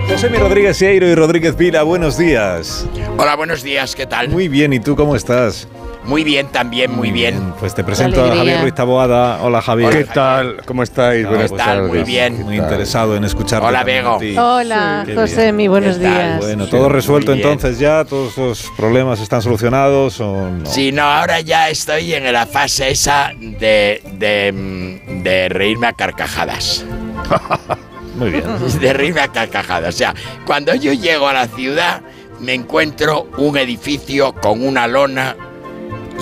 José 0.09 0.29
Mi 0.29 0.37
Rodríguez 0.37 0.77
Sieiro 0.77 1.07
y 1.07 1.13
Rodríguez 1.13 1.55
Vila, 1.55 1.83
buenos 1.83 2.17
días. 2.17 2.87
Hola, 3.17 3.35
buenos 3.35 3.63
días, 3.63 3.95
¿qué 3.95 4.05
tal? 4.05 4.29
Muy 4.29 4.47
bien, 4.47 4.73
¿y 4.73 4.79
tú 4.79 4.95
cómo 4.95 5.15
estás? 5.15 5.67
Muy 6.05 6.23
bien, 6.23 6.47
también, 6.47 6.91
muy 6.91 7.11
bien. 7.11 7.53
Pues 7.59 7.73
te 7.73 7.83
presento 7.83 8.23
a 8.23 8.35
Javier 8.35 8.61
Ruiz 8.61 8.75
Taboada. 8.75 9.41
Hola 9.41 9.61
Javier. 9.61 9.89
Hola, 9.89 9.97
¿Qué 9.97 10.05
tal? 10.05 10.57
¿Cómo 10.65 10.83
estáis? 10.83 11.25
¿Qué 11.25 11.49
tal? 11.57 11.83
Muy 11.87 12.03
bien. 12.03 12.43
Muy 12.43 12.57
interesado 12.57 13.15
en 13.15 13.23
escuchar. 13.23 13.63
Hola, 13.63 13.83
Bego. 13.83 14.19
Hola, 14.37 15.05
José, 15.13 15.51
mi 15.51 15.67
buenos 15.67 15.99
días. 15.99 16.39
Bueno, 16.39 16.67
todo 16.67 16.89
resuelto 16.89 17.33
entonces 17.33 17.79
ya, 17.79 18.05
todos 18.05 18.37
los 18.37 18.71
problemas 18.77 19.19
están 19.19 19.41
solucionados 19.41 20.19
o 20.21 20.49
no. 20.49 20.65
Sí, 20.65 20.91
no, 20.91 21.03
ahora 21.03 21.41
ya 21.41 21.69
estoy 21.69 22.13
en 22.13 22.31
la 22.31 22.45
fase 22.45 22.91
esa 22.91 23.31
de, 23.39 24.01
de, 24.13 25.01
de 25.23 25.49
reírme 25.49 25.87
a 25.87 25.93
carcajadas. 25.93 26.85
Muy 28.15 28.29
bien. 28.29 28.43
De 28.79 28.93
reírme 28.93 29.21
a 29.21 29.27
carcajadas. 29.27 29.93
O 29.93 29.97
sea, 29.97 30.13
cuando 30.45 30.73
yo 30.73 30.93
llego 30.93 31.27
a 31.27 31.33
la 31.33 31.47
ciudad, 31.47 32.01
me 32.39 32.53
encuentro 32.53 33.27
un 33.37 33.57
edificio 33.57 34.33
con 34.33 34.65
una 34.65 34.87
lona 34.87 35.35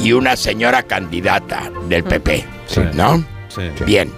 y 0.02 0.14
una 0.14 0.36
señora 0.36 0.84
candidata 0.84 1.72
del 1.88 2.04
PP. 2.04 2.46
¿No? 2.94 3.24
Sí. 3.50 3.62
Bien. 3.86 4.12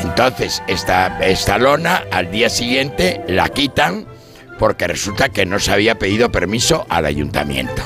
Entonces, 0.00 0.62
esta, 0.66 1.18
esta 1.24 1.58
lona 1.58 2.04
al 2.10 2.30
día 2.30 2.48
siguiente 2.48 3.22
la 3.28 3.48
quitan 3.48 4.06
porque 4.58 4.86
resulta 4.86 5.28
que 5.28 5.46
no 5.46 5.58
se 5.58 5.72
había 5.72 5.96
pedido 5.96 6.30
permiso 6.30 6.86
al 6.88 7.06
ayuntamiento. 7.06 7.82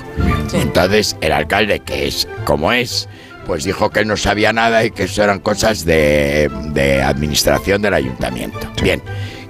Entonces, 0.53 1.17
el 1.21 1.33
alcalde, 1.33 1.81
que 1.81 2.07
es 2.07 2.29
como 2.45 2.73
es, 2.73 3.09
pues 3.47 3.65
dijo 3.65 3.91
que 3.91 4.01
él 4.01 4.09
no 4.09 4.17
sabía 4.17 4.53
nada 4.53 4.85
y 4.85 4.91
que 4.91 5.05
eso 5.05 5.23
eran 5.23 5.41
cosas 5.41 5.85
de, 5.85 6.51
de 6.73 7.03
administración 7.03 7.81
del 7.81 7.95
ayuntamiento. 7.95 8.71
Bien, 8.83 9.03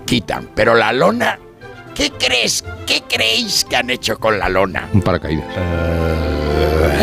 quitan. 0.05 0.49
Pero 0.55 0.75
la 0.75 0.93
lona, 0.93 1.39
¿qué 1.95 2.11
crees? 2.11 2.65
¿Qué 2.87 3.03
creéis 3.09 3.65
que 3.65 3.77
han 3.77 3.91
hecho 3.91 4.19
con 4.19 4.39
la 4.39 4.49
lona? 4.49 4.89
Un 4.93 5.03
paracaídas. 5.03 5.47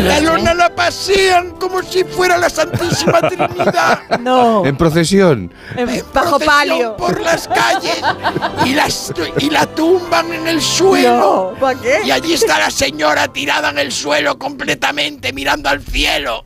La 0.02 0.20
lona 0.20 0.54
la 0.54 0.74
pasean 0.74 1.52
como 1.52 1.82
si 1.82 2.04
fuera 2.04 2.36
la 2.36 2.48
Santísima 2.50 3.20
Trinidad. 3.28 4.18
No. 4.20 4.64
En 4.64 4.76
procesión. 4.76 5.52
Bajo 6.12 6.38
procesión 6.38 6.40
palio. 6.40 6.96
por 6.96 7.20
las 7.20 7.48
calles 7.48 8.00
y, 8.64 8.74
las, 8.74 9.12
y 9.38 9.50
la 9.50 9.66
tumban 9.66 10.32
en 10.32 10.46
el 10.48 10.60
suelo. 10.60 11.52
No, 11.54 11.60
¿para 11.60 11.78
qué? 11.80 12.00
Y 12.04 12.10
allí 12.10 12.34
está 12.34 12.58
la 12.58 12.70
señora 12.70 13.28
tirada 13.28 13.70
en 13.70 13.78
el 13.78 13.92
suelo 13.92 14.38
completamente 14.38 15.32
mirando 15.32 15.68
al 15.68 15.82
cielo 15.82 16.44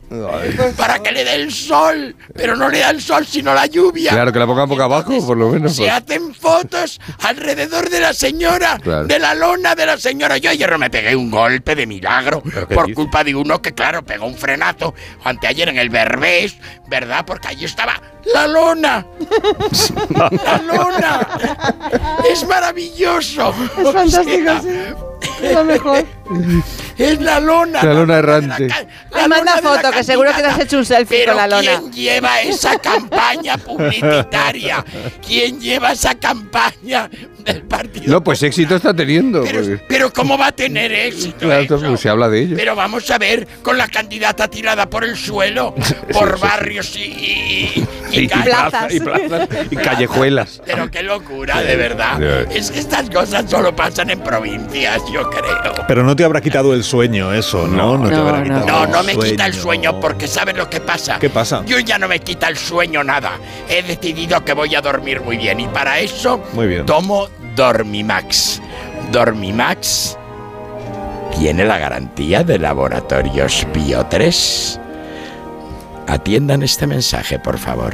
para 0.77 0.99
que 0.99 1.11
le 1.11 1.23
dé 1.23 1.35
el 1.35 1.51
sol, 1.53 2.15
pero 2.35 2.55
no 2.55 2.69
le 2.69 2.79
da 2.79 2.89
el 2.91 3.01
sol 3.01 3.25
sino 3.25 3.53
la 3.53 3.65
lluvia. 3.65 4.11
Claro, 4.11 4.31
que 4.31 4.39
la 4.39 4.45
pongan 4.47 4.69
boca 4.69 4.83
abajo, 4.85 5.25
por 5.25 5.37
lo 5.37 5.49
menos. 5.49 5.75
Se 5.75 5.83
pues. 5.83 5.91
hacen 5.93 6.33
fotos 6.33 6.99
alrededor 7.19 7.89
de 7.89 7.99
la 7.99 8.13
señora, 8.13 8.77
Claro. 8.81 9.05
de 9.07 9.19
la 9.19 9.33
lona 9.33 9.75
de 9.75 9.85
la 9.85 9.97
señora. 9.97 10.37
Yo 10.37 10.49
ayer 10.49 10.69
no 10.71 10.77
me 10.77 10.89
pegué 10.89 11.15
un 11.15 11.29
golpe 11.31 11.75
de 11.75 11.85
milagro 11.85 12.41
por 12.41 12.85
dices? 12.85 12.95
culpa 12.95 13.23
de 13.23 13.35
uno 13.39 13.61
que, 13.61 13.73
claro, 13.73 14.03
pegó 14.03 14.25
un 14.25 14.35
frenazo 14.35 14.93
anteayer 15.23 15.69
en 15.69 15.77
el 15.77 15.89
Berbés, 15.89 16.57
¿verdad? 16.87 17.25
Porque 17.25 17.49
allí 17.49 17.65
estaba 17.65 18.01
la 18.33 18.47
lona. 18.47 19.05
la 20.09 20.61
lona. 20.65 21.27
Es 22.29 22.45
maravilloso. 22.47 23.53
Es 23.77 23.91
fantástico, 23.91 24.51
O 24.51 24.61
sea, 24.61 24.61
sí. 24.61 24.69
Es 25.41 25.53
lo 25.53 25.63
mejor. 25.63 26.05
Es 26.99 27.21
la 27.21 27.39
lona. 27.39 27.81
La 27.83 27.93
lona 27.93 28.17
errante. 28.17 28.67
La 28.67 28.75
Ay, 28.77 29.27
manda 29.29 29.37
lona 29.39 29.55
de 29.55 29.61
la 29.61 29.69
foto, 29.81 29.91
que 29.91 30.03
seguro 30.03 30.31
que 30.35 30.41
te 30.41 30.47
has 30.47 30.59
hecho 30.59 30.77
un 30.77 30.85
selfie 30.85 31.19
Pero 31.19 31.31
con 31.33 31.37
la 31.37 31.47
lona. 31.47 31.79
¿quién 31.79 31.91
lleva 31.93 32.41
esa 32.41 32.77
campaña 32.77 33.57
publicitaria? 34.03 34.83
¿Quién 35.25 35.59
lleva 35.59 35.93
esa 35.93 36.15
campaña 36.15 37.09
del 37.45 37.61
partido? 37.63 38.05
No, 38.11 38.23
pues 38.23 38.43
éxito 38.43 38.75
está 38.75 38.93
teniendo. 38.93 39.43
Pero, 39.43 39.59
porque- 39.61 39.83
pero 39.87 40.13
¿cómo 40.13 40.37
va 40.37 40.47
a 40.47 40.51
tener 40.51 40.91
éxito 40.91 41.37
Claro, 41.47 41.61
eso? 41.63 41.79
pues 41.79 41.99
se 42.01 42.09
habla 42.09 42.27
de 42.29 42.41
ello. 42.41 42.55
Pero 42.57 42.75
vamos 42.75 43.09
a 43.09 43.17
ver 43.17 43.47
con 43.63 43.77
la 43.77 43.87
candidata 43.87 44.47
tirada 44.49 44.89
por 44.89 45.03
el 45.03 45.15
suelo, 45.15 45.73
por 46.13 46.37
barrios 46.39 46.95
y, 46.97 46.99
y, 47.03 47.87
y 48.11 48.19
Y 48.21 48.27
calles. 48.27 48.45
plazas, 48.45 48.93
y 48.93 48.99
plazas, 48.99 49.47
y 49.71 49.75
callejuelas. 49.77 50.61
Pero 50.65 50.91
qué 50.91 51.03
locura, 51.03 51.61
de 51.61 51.75
verdad. 51.75 52.21
Es 52.51 52.71
que 52.71 52.79
estas 52.79 53.09
cosas 53.09 53.49
solo 53.49 53.75
pasan 53.75 54.09
en 54.09 54.19
provincias, 54.21 55.01
yo 55.13 55.29
creo. 55.29 55.85
Pero 55.87 56.03
no 56.03 56.15
te 56.15 56.23
habrá 56.25 56.41
quitado 56.41 56.73
el 56.73 56.83
sueño 56.89 57.31
eso, 57.33 57.67
¿no? 57.67 57.97
No, 57.97 58.09
te 58.09 58.15
habrá 58.15 58.43
quitado 58.43 58.65
No, 58.65 58.87
no 58.87 59.03
me 59.03 59.15
quita 59.15 59.45
el 59.45 59.53
sueño 59.53 59.99
porque 59.99 60.27
¿sabes 60.27 60.55
lo 60.57 60.69
que 60.69 60.81
pasa? 60.81 61.19
¿Qué 61.19 61.29
pasa? 61.29 61.63
Yo 61.65 61.79
ya 61.79 61.97
no 61.99 62.07
me 62.07 62.19
quita 62.19 62.47
el 62.47 62.57
sueño 62.57 63.03
nada. 63.03 63.33
He 63.67 63.83
decidido 63.83 64.43
que 64.43 64.53
voy 64.53 64.73
a 64.75 64.81
dormir 64.81 65.21
muy 65.21 65.37
bien 65.37 65.59
y 65.59 65.67
para 65.67 65.99
eso 65.99 66.41
Muy 66.53 66.67
bien. 66.67 66.85
tomo 66.85 67.27
Dormimax. 67.55 68.61
Dormimax 69.11 70.17
tiene 71.37 71.63
la 71.65 71.77
garantía 71.77 72.43
de 72.43 72.57
Laboratorios 72.57 73.65
Bio 73.73 74.05
3. 74.07 74.79
Atiendan 76.07 76.63
este 76.63 76.87
mensaje, 76.87 77.37
por 77.39 77.57
favor. 77.59 77.93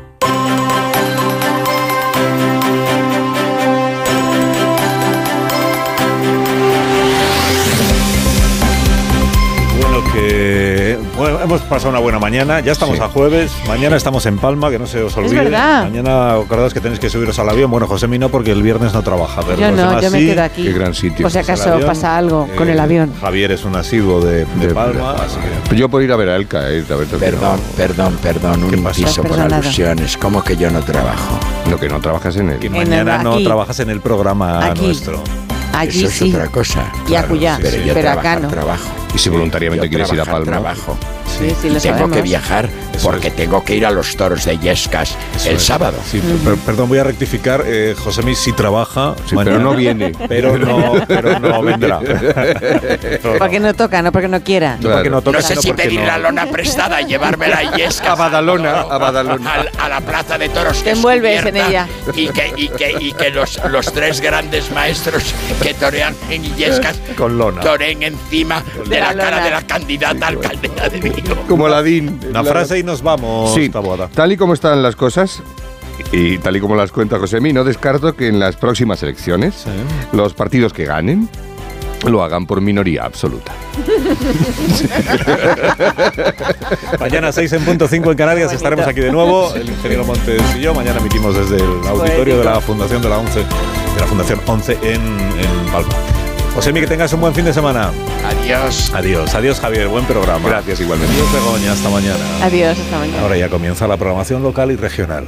Hemos 11.43 11.61
pasado 11.61 11.89
una 11.89 11.99
buena 11.99 12.19
mañana, 12.19 12.59
ya 12.59 12.71
estamos 12.71 12.97
Sí. 12.97 13.03
a 13.03 13.07
jueves, 13.07 13.51
mañana 13.67 13.95
estamos 13.95 14.25
en 14.25 14.37
Palma, 14.37 14.69
que 14.69 14.79
no 14.79 14.87
se 14.87 15.01
os 15.03 15.15
olvide. 15.17 15.43
verdad. 15.43 15.83
Mañana 15.83 16.33
acordaos 16.35 16.73
que 16.73 16.79
tenéis 16.81 16.99
que 16.99 17.09
subiros 17.09 17.37
al 17.39 17.49
avión. 17.49 17.69
Bueno, 17.71 17.87
José 17.87 18.07
no 18.07 18.29
porque 18.29 18.51
el 18.51 18.61
viernes 18.61 18.93
no 18.93 19.01
trabaja, 19.01 19.41
pero 19.41 19.57
Yo 19.57 19.67
los 19.67 19.75
no, 19.77 19.87
demás 19.89 20.03
yo 20.03 20.11
me 20.11 20.19
sí. 20.19 20.25
quedo 20.27 20.43
aquí. 20.43 20.63
Qué 20.63 20.73
gran 20.73 20.93
sitio. 20.93 21.23
Por 21.23 21.31
si 21.31 21.37
El 21.39 21.43
acaso 21.43 21.79
pasa 21.85 22.17
algo 22.17 22.47
con 22.57 22.67
eh, 22.69 22.73
el 22.73 22.79
avión. 22.79 23.13
Javier 23.21 23.51
es 23.51 23.63
un 23.63 23.75
asiduo 23.75 24.21
de, 24.21 24.45
de 24.45 24.67
De- 24.67 24.73
Palma, 24.73 25.13
de- 25.13 25.21
así 25.21 25.37
que 25.69 25.75
Yo 25.75 25.89
por 25.89 26.01
ir 26.03 26.11
a 26.11 26.15
ver 26.15 26.29
a 26.29 26.35
Elka, 26.35 26.69
eh, 26.69 26.83
a 26.89 26.95
ver, 26.95 27.07
Perdón, 27.07 27.59
perdón, 27.77 28.17
perdón, 28.21 28.63
un 28.63 28.73
inciso 28.77 29.23
por 29.23 29.39
alusiones. 29.39 30.17
¿Cómo 30.17 30.43
que 30.43 30.55
yo 30.57 30.69
no 30.71 30.81
trabajo? 30.81 31.39
No, 31.69 31.77
que 31.77 31.87
no 31.89 31.99
trabajas 32.01 32.35
en 32.37 32.57
que 32.59 32.67
él. 32.67 32.73
mañana 32.73 33.17
el- 33.17 33.23
no 33.23 33.41
trabajas 33.41 33.79
en 33.79 33.89
el 33.89 34.01
programa 34.01 34.65
Aquí. 34.65 34.81
nuestro. 34.85 35.23
Allí 35.73 35.99
Eso 35.99 36.07
es 36.07 36.13
sí. 36.13 36.29
otra 36.33 36.47
cosa. 36.49 36.91
Y 37.09 37.15
acullá, 37.15 37.57
pero 37.61 37.77
yo 37.77 37.93
pero 37.93 38.01
trabajar, 38.01 38.37
acá 38.37 38.39
no. 38.41 38.47
trabajo. 38.49 38.83
Y 39.15 39.17
si 39.17 39.29
voluntariamente 39.29 39.85
Yo 39.85 39.89
quieres 39.89 40.11
ir 40.11 40.19
a 40.21 40.25
Palma. 40.25 40.45
Trabajo. 40.45 40.97
Sí, 41.41 41.55
sí, 41.61 41.69
lo 41.69 41.79
tengo 41.79 41.95
sabemos. 41.97 42.15
que 42.17 42.21
viajar 42.21 42.69
porque 43.03 43.31
tengo 43.31 43.63
que 43.63 43.75
ir 43.75 43.85
a 43.85 43.91
los 43.91 44.15
toros 44.15 44.45
de 44.45 44.59
Yescas 44.59 45.15
Eso 45.35 45.49
el 45.49 45.55
es. 45.55 45.63
sábado. 45.63 45.97
Sí, 46.09 46.21
per- 46.43 46.55
perdón, 46.57 46.87
voy 46.89 46.99
a 46.99 47.03
rectificar. 47.03 47.63
Eh, 47.65 47.95
José 47.97 48.21
Mí 48.21 48.35
sí 48.35 48.53
trabaja. 48.53 49.15
Sí, 49.27 49.35
pero 49.35 49.57
no 49.59 49.73
viene. 49.73 50.11
Pero 50.27 50.57
no, 50.59 50.93
pero 51.07 51.39
no 51.39 51.61
vendrá. 51.63 51.99
Porque 53.39 53.59
no 53.59 53.73
toca, 53.73 54.01
no 54.01 54.11
porque 54.11 54.27
no 54.27 54.41
quiera. 54.41 54.77
No, 54.79 54.91
porque 54.91 55.09
no 55.09 55.21
toca, 55.21 55.39
No 55.39 55.43
sé 55.43 55.55
si 55.55 55.69
porque 55.69 55.83
pedir 55.83 55.99
no- 56.01 56.05
la 56.07 56.17
lona 56.17 56.45
prestada 56.47 57.01
y 57.01 57.05
llevármela 57.07 57.57
a 57.59 57.75
Yescas. 57.77 58.09
A 58.11 58.15
Badalona, 58.15 58.81
a 58.81 58.97
Badalona. 58.97 59.53
al- 59.53 59.71
A, 59.79 59.89
la 59.89 60.01
plaza 60.01 60.37
de 60.37 60.49
toros. 60.49 60.77
que 60.77 60.83
Te 60.83 60.89
es 60.91 60.95
envuelves 60.97 61.45
en 61.45 61.57
ella. 61.57 61.87
Y 62.13 62.27
que, 62.29 62.53
y 62.55 62.69
que, 62.69 62.95
y 62.99 63.13
que 63.13 63.29
los, 63.31 63.59
los 63.69 63.91
tres 63.93 64.21
grandes 64.21 64.69
maestros 64.71 65.23
que 65.61 65.73
torean 65.73 66.15
en 66.29 66.45
Illescas 66.45 66.97
Con 67.17 67.37
lona. 67.37 67.61
toreen 67.61 68.03
encima 68.03 68.63
de, 68.87 68.99
la 68.99 69.13
la, 69.13 69.23
cara 69.23 69.43
de 69.43 69.49
la 69.51 69.61
candidata 69.65 70.27
alcaldesa 70.27 70.89
de 70.89 70.99
Vigo. 70.99 71.30
Como 71.47 71.65
Aladín. 71.65 72.19
Una 72.29 72.43
frase 72.43 72.79
y 72.79 72.83
nos 72.83 73.01
vamos, 73.01 73.53
Sí, 73.53 73.69
Taboada. 73.69 74.07
tal 74.13 74.31
y 74.31 74.37
como 74.37 74.53
están 74.53 74.81
las 74.83 74.95
cosas, 74.95 75.41
y 76.11 76.37
tal 76.39 76.55
y 76.55 76.59
como 76.61 76.75
las 76.75 76.91
cuenta 76.91 77.19
José 77.19 77.39
Mí, 77.41 77.53
no 77.53 77.63
descarto 77.63 78.15
que 78.15 78.27
en 78.27 78.39
las 78.39 78.55
próximas 78.55 79.01
elecciones 79.03 79.65
los 80.13 80.33
partidos 80.33 80.73
que 80.73 80.85
ganen 80.85 81.29
lo 82.07 82.23
hagan 82.23 82.47
por 82.47 82.61
minoría 82.61 83.03
absoluta. 83.05 83.51
Mañana 86.99 87.31
6 87.31 87.53
en 87.53 87.63
punto 87.65 87.87
5 87.87 88.11
en 88.11 88.17
Canarias 88.17 88.51
estaremos 88.53 88.87
aquí 88.87 89.01
de 89.01 89.11
nuevo, 89.11 89.53
el 89.53 89.69
ingeniero 89.69 90.03
Montes 90.05 90.41
y 90.57 90.61
yo. 90.61 90.73
Mañana 90.73 90.99
emitimos 90.99 91.35
desde 91.35 91.57
el 91.63 91.87
auditorio 91.87 92.39
de 92.39 92.43
la 92.45 92.59
Fundación 92.59 93.01
de 93.03 93.09
la 93.09 93.19
11, 93.19 93.39
de 93.39 93.45
la 93.99 94.07
Fundación 94.07 94.39
11 94.47 94.77
en, 94.81 94.95
en 94.95 95.71
Palma. 95.71 95.93
José 96.53 96.73
que 96.73 96.85
tengas 96.85 97.13
un 97.13 97.21
buen 97.21 97.33
fin 97.33 97.45
de 97.45 97.53
semana. 97.53 97.91
Adiós. 98.25 98.91
Adiós, 98.93 99.33
adiós 99.33 99.59
Javier, 99.59 99.87
buen 99.87 100.05
programa. 100.05 100.49
Gracias 100.49 100.81
igualmente. 100.81 101.13
Adiós 101.13 101.33
Begoña, 101.33 101.71
hasta 101.71 101.89
mañana. 101.89 102.25
Adiós, 102.43 102.77
hasta 102.77 102.99
mañana. 102.99 103.21
Ahora 103.21 103.37
ya 103.37 103.49
comienza 103.49 103.87
la 103.87 103.95
programación 103.95 104.43
local 104.43 104.71
y 104.71 104.75
regional. 104.75 105.25